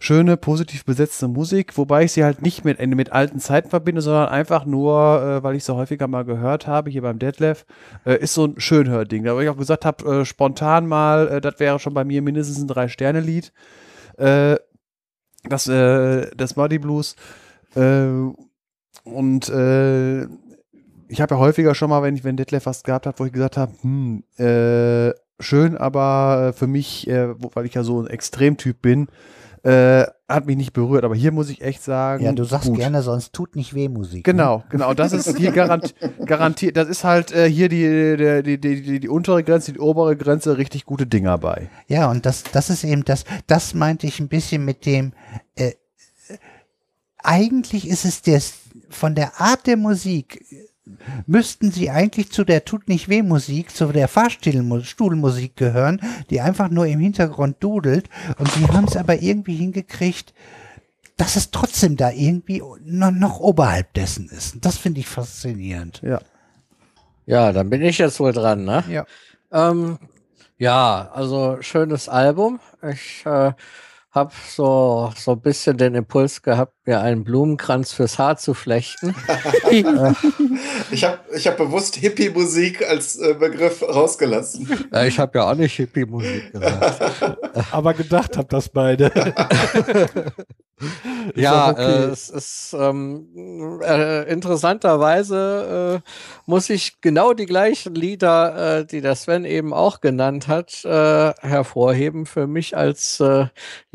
schöne, 0.00 0.36
positiv 0.36 0.84
besetzte 0.84 1.28
Musik, 1.28 1.78
wobei 1.78 2.04
ich 2.04 2.12
sie 2.12 2.24
halt 2.24 2.42
nicht 2.42 2.64
mit, 2.64 2.84
mit 2.84 3.12
alten 3.12 3.38
Zeiten 3.38 3.70
verbinde, 3.70 4.02
sondern 4.02 4.28
einfach 4.28 4.66
nur, 4.66 5.22
äh, 5.22 5.42
weil 5.42 5.54
ich 5.54 5.64
sie 5.64 5.74
häufiger 5.74 6.08
mal 6.08 6.24
gehört 6.24 6.66
habe, 6.66 6.90
hier 6.90 7.02
beim 7.02 7.18
Deadlift, 7.18 7.64
äh, 8.04 8.18
ist 8.18 8.34
so 8.34 8.44
ein 8.44 8.60
Schönhörding. 8.60 9.24
Da 9.24 9.34
wo 9.34 9.40
ich 9.40 9.48
auch 9.48 9.56
gesagt 9.56 9.86
habe, 9.86 10.20
äh, 10.20 10.24
spontan 10.26 10.86
mal, 10.86 11.28
äh, 11.28 11.40
das 11.40 11.58
wäre 11.58 11.78
schon 11.78 11.94
bei 11.94 12.04
mir 12.04 12.20
mindestens 12.20 12.58
ein 12.58 12.68
Drei-Sterne-Lied. 12.68 13.52
Äh, 14.18 14.56
das, 15.48 15.66
äh, 15.68 16.30
das 16.36 16.54
Body 16.54 16.78
Blues. 16.78 17.16
Äh, 17.74 18.06
und 19.04 19.48
äh, 19.48 20.24
ich 21.08 21.20
habe 21.20 21.34
ja 21.34 21.38
häufiger 21.38 21.74
schon 21.74 21.90
mal, 21.90 22.02
wenn 22.02 22.16
ich 22.16 22.24
wenn 22.24 22.36
Detlef 22.36 22.66
was 22.66 22.82
gehabt 22.82 23.06
habe, 23.06 23.18
wo 23.18 23.26
ich 23.26 23.32
gesagt 23.32 23.56
habe, 23.56 23.72
hm, 23.82 24.24
äh, 24.38 25.12
schön, 25.40 25.76
aber 25.76 26.52
für 26.56 26.66
mich, 26.66 27.08
äh, 27.08 27.34
weil 27.54 27.66
ich 27.66 27.74
ja 27.74 27.82
so 27.82 28.00
ein 28.00 28.06
Extremtyp 28.06 28.80
bin, 28.80 29.08
äh, 29.64 30.06
hat 30.28 30.46
mich 30.46 30.56
nicht 30.56 30.72
berührt. 30.72 31.04
Aber 31.04 31.14
hier 31.14 31.32
muss 31.32 31.48
ich 31.48 31.62
echt 31.62 31.82
sagen. 31.82 32.24
Ja, 32.24 32.32
du 32.32 32.44
sagst 32.44 32.68
gut. 32.68 32.76
gerne, 32.76 33.02
sonst 33.02 33.32
tut 33.32 33.56
nicht 33.56 33.74
weh 33.74 33.88
Musik. 33.88 34.24
Genau, 34.24 34.58
ne? 34.58 34.64
genau. 34.68 34.94
Das 34.94 35.12
ist 35.12 35.36
hier 35.36 35.52
garant, 35.52 35.94
garantiert. 36.26 36.76
Das 36.76 36.88
ist 36.88 37.02
halt 37.02 37.32
äh, 37.32 37.48
hier 37.48 37.68
die, 37.68 38.42
die, 38.42 38.60
die, 38.60 38.82
die, 38.82 39.00
die 39.00 39.08
untere 39.08 39.42
Grenze, 39.42 39.72
die 39.72 39.80
obere 39.80 40.16
Grenze, 40.16 40.58
richtig 40.58 40.84
gute 40.84 41.06
Dinger 41.06 41.38
bei. 41.38 41.70
Ja, 41.88 42.10
und 42.10 42.26
das, 42.26 42.44
das 42.44 42.70
ist 42.70 42.84
eben 42.84 43.04
das, 43.04 43.24
das 43.46 43.74
meinte 43.74 44.06
ich 44.06 44.20
ein 44.20 44.28
bisschen 44.28 44.64
mit 44.64 44.84
dem, 44.86 45.12
äh, 45.56 45.72
eigentlich 47.18 47.88
ist 47.88 48.04
es 48.04 48.20
der, 48.20 48.42
von 48.90 49.14
der 49.14 49.40
Art 49.40 49.66
der 49.66 49.78
Musik 49.78 50.44
müssten 51.26 51.70
sie 51.70 51.90
eigentlich 51.90 52.30
zu 52.30 52.44
der 52.44 52.64
Tut 52.64 52.88
nicht 52.88 53.08
weh 53.08 53.22
Musik, 53.22 53.70
zu 53.70 53.86
der 53.86 54.08
Fahrstuhlmusik 54.08 55.56
gehören, 55.56 56.00
die 56.30 56.40
einfach 56.40 56.68
nur 56.70 56.86
im 56.86 57.00
Hintergrund 57.00 57.56
dudelt. 57.60 58.08
Und 58.38 58.50
sie 58.52 58.66
haben 58.66 58.84
es 58.84 58.96
aber 58.96 59.22
irgendwie 59.22 59.56
hingekriegt, 59.56 60.34
dass 61.16 61.36
es 61.36 61.50
trotzdem 61.50 61.96
da 61.96 62.10
irgendwie 62.10 62.62
noch, 62.84 63.10
noch 63.10 63.40
oberhalb 63.40 63.92
dessen 63.94 64.28
ist. 64.28 64.54
Und 64.54 64.64
das 64.64 64.78
finde 64.78 65.00
ich 65.00 65.06
faszinierend. 65.06 66.02
Ja. 66.02 66.20
Ja, 67.26 67.52
dann 67.52 67.70
bin 67.70 67.80
ich 67.82 67.98
jetzt 67.98 68.20
wohl 68.20 68.32
dran, 68.32 68.64
ne? 68.64 68.84
Ja. 68.88 69.06
Ähm, 69.50 69.98
ja, 70.58 71.10
also 71.12 71.58
schönes 71.60 72.08
Album. 72.08 72.60
Ich 72.82 73.24
äh, 73.24 73.52
habe 74.14 74.32
so, 74.48 75.12
so 75.16 75.32
ein 75.32 75.40
bisschen 75.40 75.76
den 75.76 75.96
Impuls 75.96 76.40
gehabt, 76.40 76.72
mir 76.86 77.00
einen 77.00 77.24
Blumenkranz 77.24 77.92
fürs 77.92 78.16
Haar 78.16 78.36
zu 78.36 78.54
flechten. 78.54 79.12
ich 80.92 81.04
habe 81.04 81.18
ich 81.34 81.46
hab 81.48 81.56
bewusst 81.56 81.96
Hippie-Musik 81.96 82.88
als 82.88 83.16
äh, 83.16 83.34
Begriff 83.34 83.82
rausgelassen. 83.82 84.86
Ja, 84.92 85.04
ich 85.04 85.18
habe 85.18 85.38
ja 85.38 85.50
auch 85.50 85.56
nicht 85.56 85.74
Hippie-Musik 85.74 86.52
gesagt. 86.52 87.38
Aber 87.72 87.94
gedacht 87.94 88.36
habt 88.36 88.52
das 88.52 88.68
beide. 88.68 89.10
ja, 91.34 91.70
okay. 91.70 91.82
äh, 91.82 92.04
es 92.10 92.30
ist 92.30 92.76
ähm, 92.78 93.80
äh, 93.82 94.30
interessanterweise 94.30 96.02
äh, 96.04 96.10
muss 96.46 96.70
ich 96.70 97.00
genau 97.00 97.32
die 97.32 97.46
gleichen 97.46 97.94
Lieder, 97.94 98.78
äh, 98.78 98.86
die 98.86 99.00
der 99.00 99.16
Sven 99.16 99.44
eben 99.44 99.72
auch 99.72 100.00
genannt 100.00 100.46
hat, 100.46 100.84
äh, 100.84 101.32
hervorheben 101.40 102.26
für 102.26 102.46
mich 102.46 102.76
als 102.76 103.18
äh, 103.20 103.46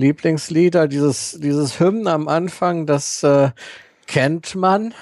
Lieblingslieder. 0.09 0.88
Dieses, 0.88 1.40
dieses 1.40 1.79
Hymnen 1.79 2.08
am 2.08 2.27
Anfang, 2.27 2.88
das 2.88 3.22
äh, 3.22 3.51
kennt 4.08 4.56
man. 4.56 4.95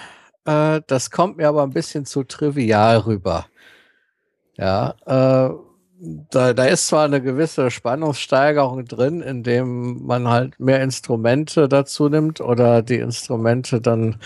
Äh, 0.43 0.81
das 0.85 1.11
kommt 1.11 1.37
mir 1.37 1.47
aber 1.47 1.63
ein 1.63 1.71
bisschen 1.71 2.05
zu 2.05 2.23
trivial 2.23 2.97
rüber. 2.97 3.45
Ja, 4.57 4.95
äh, 5.05 5.55
da, 6.29 6.53
da 6.53 6.65
ist 6.65 6.87
zwar 6.87 7.05
eine 7.05 7.21
gewisse 7.21 7.71
Spannungssteigerung 7.71 8.83
drin, 8.85 9.21
indem 9.21 10.05
man 10.05 10.27
halt 10.27 10.59
mehr 10.59 10.83
Instrumente 10.83 11.69
dazu 11.69 12.09
nimmt 12.09 12.41
oder 12.41 12.81
die 12.81 12.97
Instrumente 12.97 13.79
dann 13.79 14.19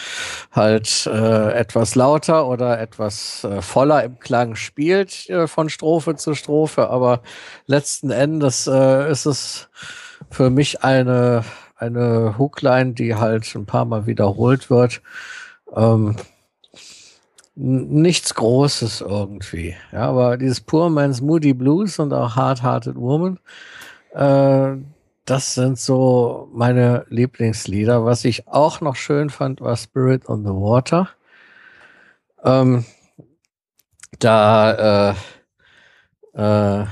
halt 0.51 1.05
äh, 1.05 1.53
etwas 1.53 1.95
lauter 1.95 2.47
oder 2.47 2.79
etwas 2.79 3.43
äh, 3.43 3.61
voller 3.61 4.03
im 4.03 4.19
Klang 4.19 4.55
spielt 4.55 5.29
äh, 5.29 5.47
von 5.47 5.69
Strophe 5.69 6.15
zu 6.15 6.33
Strophe, 6.33 6.89
aber 6.89 7.21
letzten 7.67 8.09
Endes 8.09 8.67
äh, 8.67 9.09
ist 9.09 9.25
es 9.25 9.69
für 10.31 10.49
mich 10.49 10.83
eine, 10.83 11.43
eine 11.75 12.37
Hookline, 12.37 12.93
die 12.93 13.15
halt 13.15 13.53
ein 13.55 13.65
paar 13.65 13.85
Mal 13.85 14.07
wiederholt 14.07 14.69
wird. 14.69 15.01
Ähm, 15.75 16.15
nichts 17.55 18.33
Großes 18.33 19.01
irgendwie. 19.01 19.75
Ja, 19.91 20.09
aber 20.09 20.37
dieses 20.37 20.61
Poor 20.61 20.89
Man's 20.89 21.21
Moody 21.21 21.53
Blues 21.53 21.99
und 21.99 22.13
auch 22.13 22.35
Hard 22.35 22.63
Hearted 22.63 22.95
Woman, 22.95 23.39
äh, 24.13 24.77
das 25.25 25.53
sind 25.53 25.77
so 25.77 26.49
meine 26.53 27.05
Lieblingslieder. 27.09 28.05
Was 28.05 28.25
ich 28.25 28.47
auch 28.47 28.81
noch 28.81 28.95
schön 28.95 29.29
fand, 29.29 29.61
war 29.61 29.77
Spirit 29.77 30.27
on 30.27 30.43
the 30.43 30.49
Water. 30.49 31.09
Ähm, 32.43 32.85
da, 34.19 35.13
äh, 36.33 36.81
äh, 36.81 36.85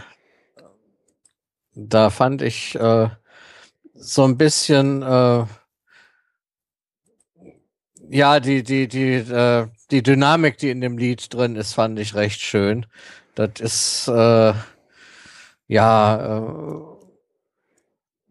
da 1.74 2.10
fand 2.10 2.42
ich 2.42 2.76
äh, 2.76 3.10
so 4.00 4.24
ein 4.24 4.38
bisschen 4.38 5.02
äh, 5.04 5.46
ja, 8.12 8.40
die, 8.40 8.64
die, 8.64 8.88
die, 8.88 9.14
äh, 9.14 9.68
die 9.92 10.02
Dynamik, 10.02 10.58
die 10.58 10.72
in 10.72 10.82
dem 10.82 10.98
Lied 10.98 11.32
drin 11.34 11.56
ist, 11.56 11.74
fand 11.74 12.00
ich 12.00 12.16
recht 12.16 12.42
schön. 12.42 12.86
Das 13.36 13.60
ist 13.60 14.08
äh, 14.08 14.54
ja 15.68 16.38
äh, 16.38 16.82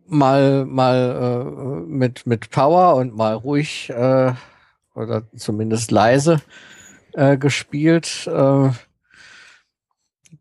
mal 0.06 0.64
mal 0.64 1.46
äh, 1.46 1.80
mit 1.86 2.26
mit 2.26 2.50
Power 2.50 2.96
und 2.96 3.14
mal 3.14 3.34
ruhig 3.34 3.90
äh, 3.90 4.32
oder 4.94 5.22
zumindest 5.36 5.90
leise 5.90 6.40
äh, 7.12 7.36
gespielt. 7.36 8.26
Äh, 8.26 8.70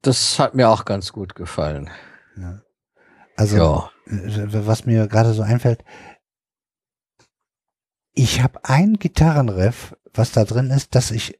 das 0.02 0.40
hat 0.40 0.56
mir 0.56 0.70
auch 0.70 0.86
ganz 0.86 1.12
gut 1.12 1.36
gefallen. 1.36 1.90
Ja. 2.38 2.62
Also, 3.36 3.58
Ja. 3.58 3.92
Äh, 4.10 4.66
was 4.66 4.86
mir 4.86 5.08
gerade 5.08 5.34
so 5.34 5.42
einfällt, 5.42 5.84
ich 8.14 8.42
habe 8.42 8.60
ein 8.64 8.96
Gitarrenriff, 8.96 9.96
was 10.14 10.32
da 10.32 10.44
drin 10.44 10.72
ist, 10.72 10.96
das 10.96 11.12
ich 11.12 11.40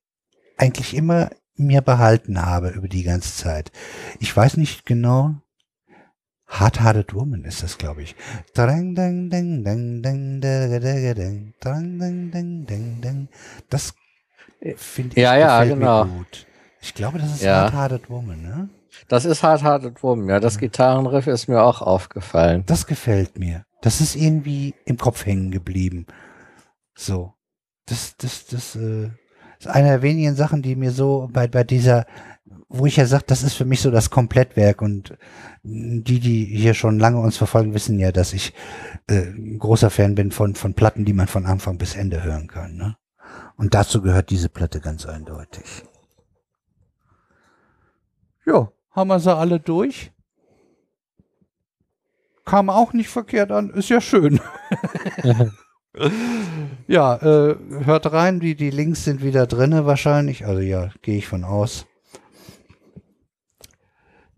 eigentlich 0.58 0.96
immer 0.96 1.32
mir 1.56 1.82
behalten 1.82 2.46
habe 2.46 2.70
über 2.70 2.88
die 2.88 3.04
ganze 3.04 3.36
Zeit. 3.36 3.72
Ich 4.20 4.36
weiß 4.36 4.58
nicht 4.58 4.86
genau. 4.86 5.36
Hard 6.46 6.80
Hearted 6.82 7.14
Woman 7.14 7.44
ist 7.44 7.62
das, 7.62 7.78
glaube 7.78 8.04
ich. 8.04 8.16
Das 13.70 13.94
finde 14.78 15.18
ich 15.18 15.22
Ja, 15.22 15.36
ja, 15.36 15.64
genau. 15.66 16.06
gut. 16.06 16.48
Ich 16.80 16.94
glaube, 16.94 17.20
das 17.20 17.34
ist 17.34 17.42
Ja. 17.42 17.64
Hard 17.64 17.74
Hearted 17.74 18.10
Woman, 18.10 18.42
ne? 18.42 18.70
Das 19.08 19.26
ist 19.26 19.44
Hard 19.44 19.64
Hearted 19.64 20.04
Woman. 20.04 20.30
Ja, 20.30 20.40
das 20.40 20.58
Gitarrenriff 20.58 21.28
ist 21.28 21.48
mir 21.48 21.62
auch 21.62 21.82
aufgefallen. 21.82 22.64
Das 22.66 22.88
gefällt 22.88 23.38
mir. 23.40 23.64
Das 23.82 24.02
ist 24.02 24.16
irgendwie 24.16 24.76
im 24.86 24.98
Kopf 24.98 25.26
hängen 25.26 25.52
geblieben. 25.52 26.08
So. 26.96 27.34
Das, 27.86 28.18
das, 28.18 28.46
das 28.48 28.76
äh, 28.76 29.10
ist 29.60 29.68
eine 29.68 29.88
der 29.88 30.02
wenigen 30.02 30.36
Sachen, 30.36 30.62
die 30.62 30.76
mir 30.76 30.92
so 30.92 31.30
bei, 31.32 31.48
bei 31.48 31.64
dieser, 31.64 32.06
wo 32.68 32.86
ich 32.86 32.98
ja 32.98 33.06
sage, 33.06 33.24
das 33.28 33.44
ist 33.44 33.54
für 33.54 33.66
mich 33.66 33.82
so 33.82 33.92
das 33.92 34.10
Komplettwerk 34.10 34.82
und 34.82 35.18
die, 35.64 36.20
die 36.20 36.46
hier 36.46 36.74
schon 36.74 37.00
lange 37.00 37.20
uns 37.20 37.38
verfolgen, 37.38 37.74
wissen 37.74 38.00
ja, 38.00 38.12
dass 38.12 38.34
ich 38.34 38.54
äh, 39.08 39.22
ein 39.22 39.60
großer 39.60 39.90
Fan 39.90 40.16
bin 40.16 40.32
von, 40.32 40.56
von 40.56 40.74
Platten, 40.74 41.06
die 41.06 41.14
man 41.14 41.28
von 41.28 41.46
Anfang 41.46 41.78
bis 41.78 41.96
Ende 41.96 42.24
hören 42.24 42.48
kann. 42.48 42.76
Ne? 42.76 42.98
Und 43.56 43.74
dazu 43.74 44.02
gehört 44.02 44.30
diese 44.30 44.50
Platte 44.50 44.80
ganz 44.80 45.06
eindeutig. 45.06 45.84
Ja, 48.46 48.72
haben 48.98 49.10
wir 49.10 49.20
sie 49.20 49.34
alle 49.34 49.60
durch? 49.60 50.12
Kam 52.46 52.72
auch 52.72 52.94
nicht 52.94 53.10
verkehrt 53.10 53.52
an, 53.52 53.70
ist 53.70 53.90
ja 53.90 54.02
schön. 54.02 54.42
ja, 56.88 57.16
äh, 57.18 57.58
hört 57.86 58.12
rein, 58.12 58.40
die, 58.40 58.56
die 58.56 58.72
Links 58.72 59.04
sind 59.04 59.22
wieder 59.22 59.46
drinne 59.46 59.86
wahrscheinlich. 59.86 60.48
Also 60.48 60.62
ja, 60.62 60.90
gehe 61.04 61.20
ich 61.20 61.28
von 61.28 61.44
aus. 61.44 61.86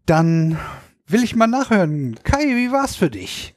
Dann 0.06 0.59
will 1.08 1.24
ich 1.24 1.38
mal 1.38 1.47
nachhören. 1.47 2.19
Kai, 2.24 2.43
wie 2.43 2.72
war's 2.72 2.97
für 2.97 3.09
dich? 3.09 3.56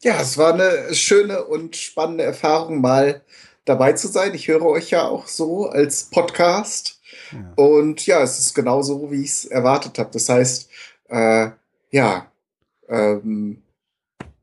Ja, 0.00 0.20
es 0.20 0.36
war 0.38 0.54
eine 0.54 0.92
schöne 0.92 1.44
und 1.44 1.76
spannende 1.76 2.24
Erfahrung, 2.24 2.80
mal 2.80 3.22
dabei 3.64 3.92
zu 3.92 4.08
sein. 4.08 4.34
Ich 4.34 4.48
höre 4.48 4.66
euch 4.66 4.90
ja 4.90 5.06
auch 5.06 5.28
so 5.28 5.68
als 5.68 6.04
Podcast. 6.10 6.97
Ja. 7.32 7.52
Und 7.56 8.06
ja, 8.06 8.22
es 8.22 8.38
ist 8.38 8.54
genauso, 8.54 9.10
wie 9.10 9.22
ich 9.22 9.30
es 9.30 9.44
erwartet 9.46 9.98
habe. 9.98 10.10
Das 10.12 10.28
heißt, 10.28 10.68
äh, 11.08 11.48
ja, 11.90 12.30
ähm, 12.88 13.62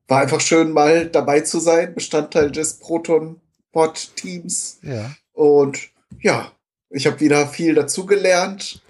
war 0.08 0.22
einfach 0.22 0.42
schön, 0.42 0.72
mal 0.72 1.08
dabei 1.08 1.42
zu 1.42 1.60
sein, 1.60 1.94
Bestandteil 1.96 2.52
des 2.52 2.80
Proton-Pod-Teams. 2.80 4.80
Ja. 4.84 5.12
Und 5.34 5.80
ja, 6.22 6.52
ich 6.90 7.08
habe 7.08 7.20
wieder 7.20 7.48
viel 7.48 7.74
dazugelernt. 7.76 8.82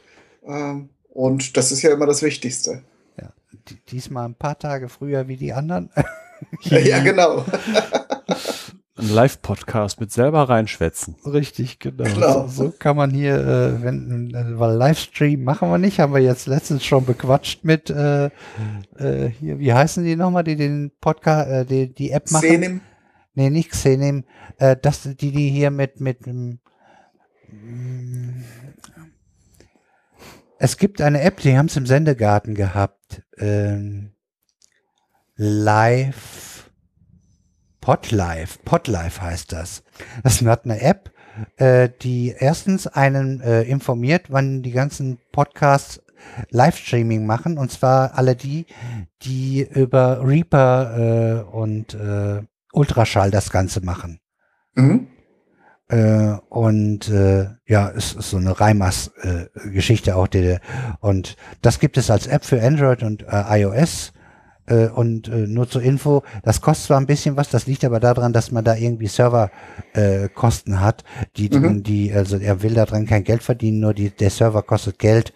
Ähm, 0.46 0.90
und 1.10 1.58
das 1.58 1.72
ist 1.72 1.82
ja 1.82 1.92
immer 1.94 2.06
das 2.06 2.22
Wichtigste. 2.22 2.84
ja. 3.20 3.32
Die- 3.70 3.80
Diesmal 3.90 4.26
ein 4.26 4.36
paar 4.36 4.60
Tage 4.60 4.90
früher 4.90 5.28
wie 5.28 5.38
die 5.38 5.54
anderen. 5.54 5.90
ja, 6.62 7.00
genau. 7.04 7.46
Ein 9.06 9.14
Live-Podcast 9.14 10.00
mit 10.00 10.12
selber 10.12 10.50
reinschwätzen. 10.50 11.16
Richtig, 11.26 11.78
genau. 11.78 12.06
Genau. 12.06 12.48
So, 12.48 12.66
so 12.66 12.72
kann 12.72 12.98
man 12.98 13.12
hier, 13.12 13.36
äh, 13.36 13.84
wenn, 13.84 14.34
äh, 14.34 14.60
weil 14.60 14.76
Livestream 14.76 15.44
machen 15.44 15.70
wir 15.70 15.78
nicht, 15.78 16.00
haben 16.00 16.12
wir 16.12 16.22
jetzt 16.22 16.48
letztens 16.48 16.84
schon 16.84 17.06
bequatscht 17.06 17.64
mit, 17.64 17.92
äh, 17.92 18.32
äh, 18.98 19.30
hier, 19.30 19.60
wie 19.60 19.72
heißen 19.72 20.04
die 20.04 20.16
nochmal, 20.16 20.44
die 20.44 20.56
den 20.56 20.92
Podcast, 21.02 21.50
äh, 21.50 21.66
die, 21.66 21.94
die 21.94 22.10
App 22.10 22.32
machen? 22.32 22.48
Xenim. 22.48 22.82
Nee, 23.36 23.52
nicht 23.52 23.70
Xenim, 23.70 24.24
äh, 24.58 24.76
das, 24.82 25.04
die, 25.04 25.32
die 25.32 25.50
hier 25.50 25.70
mit, 25.70 26.02
mit, 26.02 26.26
ähm, 26.26 26.60
mm, 27.52 28.44
es 30.58 30.78
gibt 30.78 31.00
eine 31.00 31.22
App, 31.22 31.42
die 31.42 31.56
haben 31.56 31.68
es 31.68 31.78
im 31.78 31.86
Sendegarten 31.86 32.56
gehabt, 32.56 33.22
ähm, 33.38 34.14
Live, 35.36 36.55
Podlife, 37.86 38.58
Podlife 38.66 39.22
heißt 39.22 39.52
das. 39.52 39.84
Das 40.24 40.42
ist 40.42 40.48
eine 40.48 40.82
App, 40.82 41.12
äh, 41.58 41.88
die 42.02 42.34
erstens 42.36 42.88
einen 42.88 43.42
äh, 43.42 43.62
informiert, 43.62 44.32
wann 44.32 44.64
die 44.64 44.72
ganzen 44.72 45.20
Podcasts 45.32 46.02
Livestreaming 46.50 47.28
machen, 47.28 47.60
und 47.60 47.70
zwar 47.72 48.18
alle 48.18 48.36
die, 48.36 48.66
die 49.22 49.62
über 49.62 50.28
Reaper 50.28 50.98
äh, 50.98 51.56
und 51.56 51.94
äh, 51.94 52.42
Ultraschall 52.74 53.30
das 53.30 53.52
Ganze 53.52 53.82
machen. 53.82 54.20
Äh, 55.88 56.38
und 56.50 57.08
äh, 57.10 57.50
ja, 57.68 57.92
es 57.96 58.14
ist 58.14 58.32
so 58.32 58.38
eine 58.38 58.60
Reimers-Geschichte 58.60 60.16
auch. 60.16 60.28
Die, 60.28 60.58
und 61.02 61.36
das 61.62 61.80
gibt 61.80 61.98
es 62.00 62.10
als 62.10 62.26
App 62.26 62.46
für 62.46 62.60
Android 62.64 63.04
und 63.04 63.28
iOS. 63.30 64.12
Äh, 64.68 64.88
und 64.88 65.28
äh, 65.28 65.48
nur 65.48 65.70
zur 65.70 65.82
Info, 65.82 66.24
das 66.44 66.62
kostet 66.62 66.88
zwar 66.88 67.00
ein 67.00 67.06
bisschen 67.06 67.38
was, 67.38 67.50
das 67.50 67.68
liegt 67.68 67.84
aber 67.86 68.00
daran, 68.00 68.34
dass 68.34 68.52
man 68.52 68.64
da 68.64 68.76
irgendwie 68.76 69.08
Serverkosten 69.08 70.74
äh, 70.74 70.78
hat, 70.78 71.04
die, 71.38 71.50
die, 71.50 71.60
Mhm. 71.60 71.84
die, 71.84 72.12
also 72.12 72.38
er 72.38 72.64
will 72.64 72.74
daran 72.74 73.06
kein 73.06 73.24
Geld 73.24 73.44
verdienen, 73.44 73.80
nur 73.80 73.94
die, 73.94 74.10
der 74.10 74.30
Server 74.30 74.64
kostet 74.64 74.98
Geld 75.00 75.34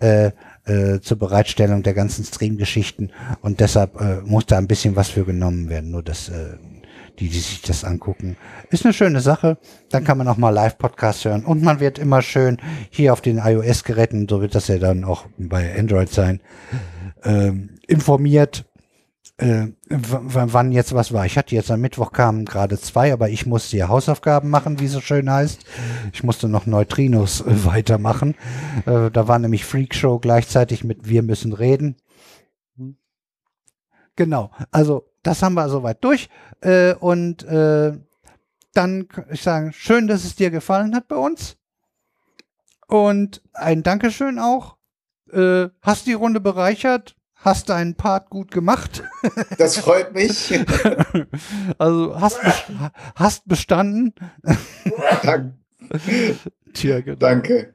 äh, 0.00 0.32
äh, 0.64 1.00
zur 1.00 1.18
Bereitstellung 1.18 1.82
der 1.82 1.94
ganzen 1.94 2.24
Stream-Geschichten 2.24 3.10
und 3.40 3.60
deshalb 3.60 4.00
äh, 4.00 4.20
muss 4.24 4.46
da 4.46 4.58
ein 4.58 4.68
bisschen 4.68 4.96
was 4.96 5.08
für 5.10 5.24
genommen 5.24 5.68
werden, 5.68 5.90
nur 5.90 6.02
dass 6.02 6.28
äh, 6.28 6.56
die, 7.18 7.28
die 7.28 7.38
sich 7.38 7.62
das 7.62 7.84
angucken. 7.84 8.36
Ist 8.70 8.84
eine 8.84 8.94
schöne 8.94 9.20
Sache. 9.20 9.58
Dann 9.90 10.02
kann 10.02 10.18
man 10.18 10.28
auch 10.28 10.38
mal 10.38 10.50
Live-Podcast 10.50 11.24
hören. 11.26 11.44
Und 11.44 11.62
man 11.62 11.78
wird 11.78 11.98
immer 11.98 12.22
schön 12.22 12.56
hier 12.90 13.12
auf 13.12 13.20
den 13.20 13.38
iOS-Geräten, 13.38 14.26
so 14.28 14.40
wird 14.40 14.54
das 14.54 14.68
ja 14.68 14.78
dann 14.78 15.04
auch 15.04 15.26
bei 15.36 15.78
Android 15.78 16.08
sein, 16.08 16.40
ähm, 17.22 17.70
informiert, 17.86 18.64
äh, 19.42 19.72
wann 19.88 20.70
jetzt 20.70 20.94
was 20.94 21.12
war. 21.12 21.26
Ich 21.26 21.36
hatte 21.36 21.54
jetzt 21.54 21.70
am 21.70 21.80
Mittwoch 21.80 22.12
kamen 22.12 22.44
gerade 22.44 22.78
zwei, 22.78 23.12
aber 23.12 23.28
ich 23.28 23.44
musste 23.44 23.76
ja 23.76 23.88
Hausaufgaben 23.88 24.50
machen, 24.50 24.78
wie 24.78 24.86
so 24.86 25.00
schön 25.00 25.28
heißt. 25.28 25.64
Ich 26.12 26.22
musste 26.22 26.48
noch 26.48 26.66
Neutrinos 26.66 27.40
äh, 27.40 27.44
weitermachen. 27.64 28.36
Äh, 28.86 29.10
da 29.10 29.28
war 29.28 29.38
nämlich 29.38 29.64
Freakshow 29.64 30.20
gleichzeitig 30.20 30.84
mit 30.84 31.08
Wir 31.08 31.22
müssen 31.22 31.52
reden. 31.52 31.96
Genau, 34.14 34.50
also 34.70 35.08
das 35.22 35.42
haben 35.42 35.54
wir 35.54 35.68
soweit 35.68 36.04
durch. 36.04 36.28
Äh, 36.60 36.94
und 36.94 37.42
äh, 37.44 37.98
dann 38.74 39.08
kann 39.08 39.26
ich 39.30 39.42
sagen, 39.42 39.72
schön, 39.72 40.06
dass 40.06 40.24
es 40.24 40.36
dir 40.36 40.50
gefallen 40.50 40.94
hat 40.94 41.08
bei 41.08 41.16
uns. 41.16 41.56
Und 42.86 43.42
ein 43.54 43.82
Dankeschön 43.82 44.38
auch. 44.38 44.76
Äh, 45.32 45.68
hast 45.80 46.06
die 46.06 46.12
Runde 46.12 46.40
bereichert, 46.40 47.16
hast 47.42 47.68
deinen 47.68 47.94
Part 47.94 48.30
gut 48.30 48.50
gemacht. 48.50 49.02
Das 49.58 49.78
freut 49.78 50.14
mich. 50.14 50.52
also 51.78 52.20
hast, 52.20 52.40
hast 53.14 53.46
bestanden. 53.46 54.14
Dank, 55.22 55.54
Tja, 56.72 57.00
genau. 57.00 57.16
danke. 57.16 57.74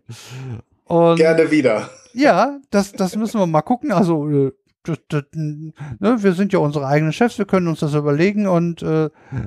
Und 0.85 1.17
Gerne 1.17 1.49
wieder. 1.51 1.89
Ja, 2.13 2.59
das, 2.69 2.91
das 2.91 3.15
müssen 3.15 3.39
wir 3.39 3.47
mal 3.47 3.61
gucken. 3.61 3.91
Also, 3.91 4.27
äh, 4.29 4.51
das, 4.87 4.97
das, 5.09 5.23
ne, 5.33 5.73
wir 5.99 6.33
sind 6.33 6.53
ja 6.53 6.59
unsere 6.59 6.87
eigenen 6.87 7.13
Chefs, 7.13 7.37
wir 7.37 7.45
können 7.45 7.67
uns 7.67 7.79
das 7.79 7.93
überlegen 7.93 8.47
und 8.47 8.81
äh, 8.81 9.05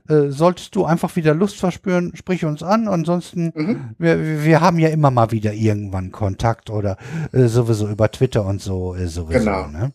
äh, 0.08 0.31
solltest 0.31 0.74
du 0.74 0.85
einfach 0.85 1.17
wieder 1.17 1.35
Lust 1.35 1.56
verspüren, 1.56 2.12
sprich 2.15 2.44
uns 2.44 2.62
an. 2.62 2.89
Ansonsten, 2.89 3.53
Mhm. 3.55 3.94
wir, 3.99 4.44
wir 4.44 4.60
haben 4.60 4.78
ja 4.78 4.89
immer 4.89 5.10
mal 5.10 5.31
wieder 5.31 5.53
irgendwann 5.53 6.12
Kontakt 6.12 6.71
oder 6.71 6.97
äh, 7.33 7.47
sowieso 7.47 7.89
über 7.89 8.10
Twitter 8.10 8.44
und 8.44 8.60
so 8.60 8.94
äh, 8.94 9.06
sowieso. 9.06 9.39
Genau. 9.40 9.67
Ne? 9.69 9.92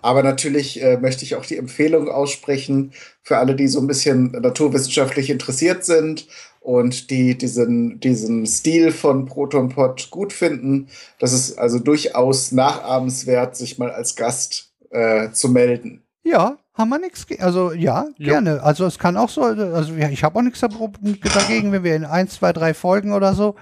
Aber 0.00 0.22
natürlich 0.22 0.82
äh, 0.82 0.96
möchte 0.96 1.24
ich 1.24 1.36
auch 1.36 1.46
die 1.46 1.56
Empfehlung 1.58 2.08
aussprechen 2.08 2.92
für 3.22 3.38
alle, 3.38 3.54
die 3.54 3.68
so 3.68 3.80
ein 3.80 3.86
bisschen 3.86 4.32
naturwissenschaftlich 4.32 5.30
interessiert 5.30 5.84
sind 5.84 6.26
und 6.60 7.10
die 7.10 7.36
diesen, 7.36 8.00
diesen 8.00 8.46
Stil 8.46 8.92
von 8.92 9.26
ProtonPod 9.26 10.10
gut 10.10 10.32
finden. 10.32 10.88
Das 11.18 11.32
ist 11.32 11.58
also 11.58 11.78
durchaus 11.78 12.52
nachahmenswert, 12.52 13.56
sich 13.56 13.78
mal 13.78 13.90
als 13.90 14.16
Gast 14.16 14.71
äh, 14.92 15.30
zu 15.32 15.48
melden. 15.48 16.02
Ja, 16.22 16.56
haben 16.74 16.88
wir 16.90 16.98
nichts. 16.98 17.26
Also 17.40 17.72
ja, 17.72 18.06
gerne. 18.18 18.62
Also 18.62 18.86
es 18.86 18.98
kann 18.98 19.16
auch 19.16 19.28
so, 19.28 19.42
also 19.42 19.94
ja, 19.94 20.08
ich 20.08 20.22
habe 20.22 20.38
auch 20.38 20.42
nichts 20.42 20.60
dagegen, 20.60 21.72
wenn 21.72 21.82
wir 21.84 21.96
in 21.96 22.04
ein, 22.04 22.28
zwei, 22.28 22.52
drei 22.52 22.74
Folgen 22.74 23.12
oder 23.12 23.34
so 23.34 23.56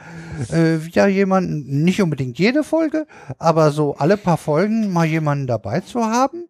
äh, 0.51 0.85
wieder 0.85 1.07
jemanden, 1.09 1.83
nicht 1.85 2.03
unbedingt 2.03 2.39
jede 2.39 2.63
Folge, 2.63 3.07
aber 3.39 3.71
so 3.71 3.97
alle 3.97 4.17
paar 4.17 4.37
Folgen 4.37 4.93
mal 4.93 5.07
jemanden 5.07 5.47
dabei 5.47 5.81
zu 5.81 6.05
haben. 6.05 6.49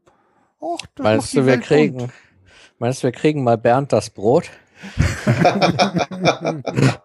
Och, 0.60 0.80
das 0.94 1.04
macht 1.04 1.04
Meinst 1.04 1.32
die 1.32 1.36
du, 1.38 1.46
wir 1.46 1.52
Welt 1.52 1.62
kriegen, 1.62 1.96
bunt. 1.98 2.12
meinst 2.78 3.02
du, 3.02 3.04
wir 3.04 3.12
kriegen 3.12 3.44
mal 3.44 3.56
Bernd 3.56 3.92
das 3.92 4.10
Brot? 4.10 4.50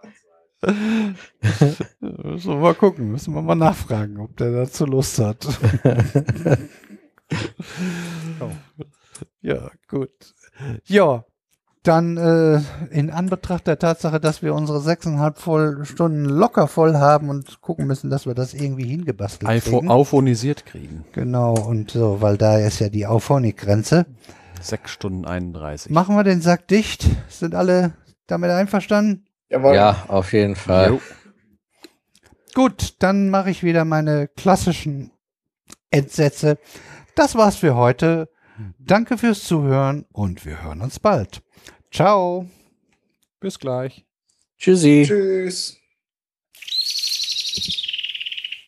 Müssen 2.00 2.50
wir 2.52 2.56
mal 2.56 2.74
gucken, 2.76 3.12
müssen 3.12 3.34
wir 3.34 3.42
mal 3.42 3.56
nachfragen, 3.56 4.20
ob 4.20 4.36
der 4.38 4.52
dazu 4.52 4.86
Lust 4.86 5.20
hat. 5.20 5.46
Ja, 9.42 9.70
gut. 9.88 10.12
Ja, 10.86 11.26
dann 11.84 12.18
äh, 12.18 12.62
in 12.90 13.12
Anbetracht 13.12 13.68
der 13.68 13.78
Tatsache, 13.78 14.20
dass 14.20 14.42
wir 14.42 14.56
unsere 14.56 14.82
sechseinhalb 14.82 15.38
voll 15.38 15.86
Stunden 15.86 16.26
locker 16.26 16.68
voll 16.68 16.96
haben 16.96 17.30
und 17.30 17.62
gucken 17.62 17.86
müssen, 17.86 18.10
dass 18.10 18.26
wir 18.26 18.34
das 18.34 18.54
irgendwie 18.54 18.88
hingebastelt 18.88 19.50
Eifo 19.50 19.80
kriegen. 19.80 19.92
auphonisiert 19.92 20.66
kriegen. 20.66 21.06
Genau, 21.12 21.54
und 21.54 21.92
so, 21.92 22.22
weil 22.22 22.38
da 22.38 22.58
ist 22.58 22.80
ja 22.80 22.90
die 22.90 23.06
Auphonic-Grenze. 23.06 24.06
6 24.62 24.90
Stunden 24.90 25.26
31. 25.26 25.92
Machen 25.92 26.16
wir 26.16 26.24
den 26.24 26.42
Sack 26.42 26.68
dicht. 26.68 27.06
Sind 27.30 27.54
alle 27.54 27.94
damit 28.26 28.50
einverstanden? 28.50 29.26
Jawohl. 29.50 29.76
Ja, 29.76 30.06
auf 30.08 30.34
jeden 30.34 30.56
Fall. 30.56 30.90
Jo. 30.90 31.02
Gut, 32.56 32.96
dann 33.00 33.30
mache 33.30 33.52
ich 33.52 33.64
wieder 33.64 33.86
meine 33.86 34.28
klassischen 34.28 35.12
Endsätze. 35.92 36.58
Das 37.16 37.36
war's 37.36 37.56
für 37.56 37.76
heute. 37.76 38.30
Danke 38.80 39.18
fürs 39.18 39.44
Zuhören 39.44 40.06
und 40.12 40.46
wir 40.46 40.64
hören 40.64 40.82
uns 40.82 41.00
bald. 41.00 41.42
Ciao. 41.92 42.46
Bis 43.40 43.60
gleich. 43.60 44.06
Tschüssi. 44.58 45.04
Tschüss. 45.06 45.78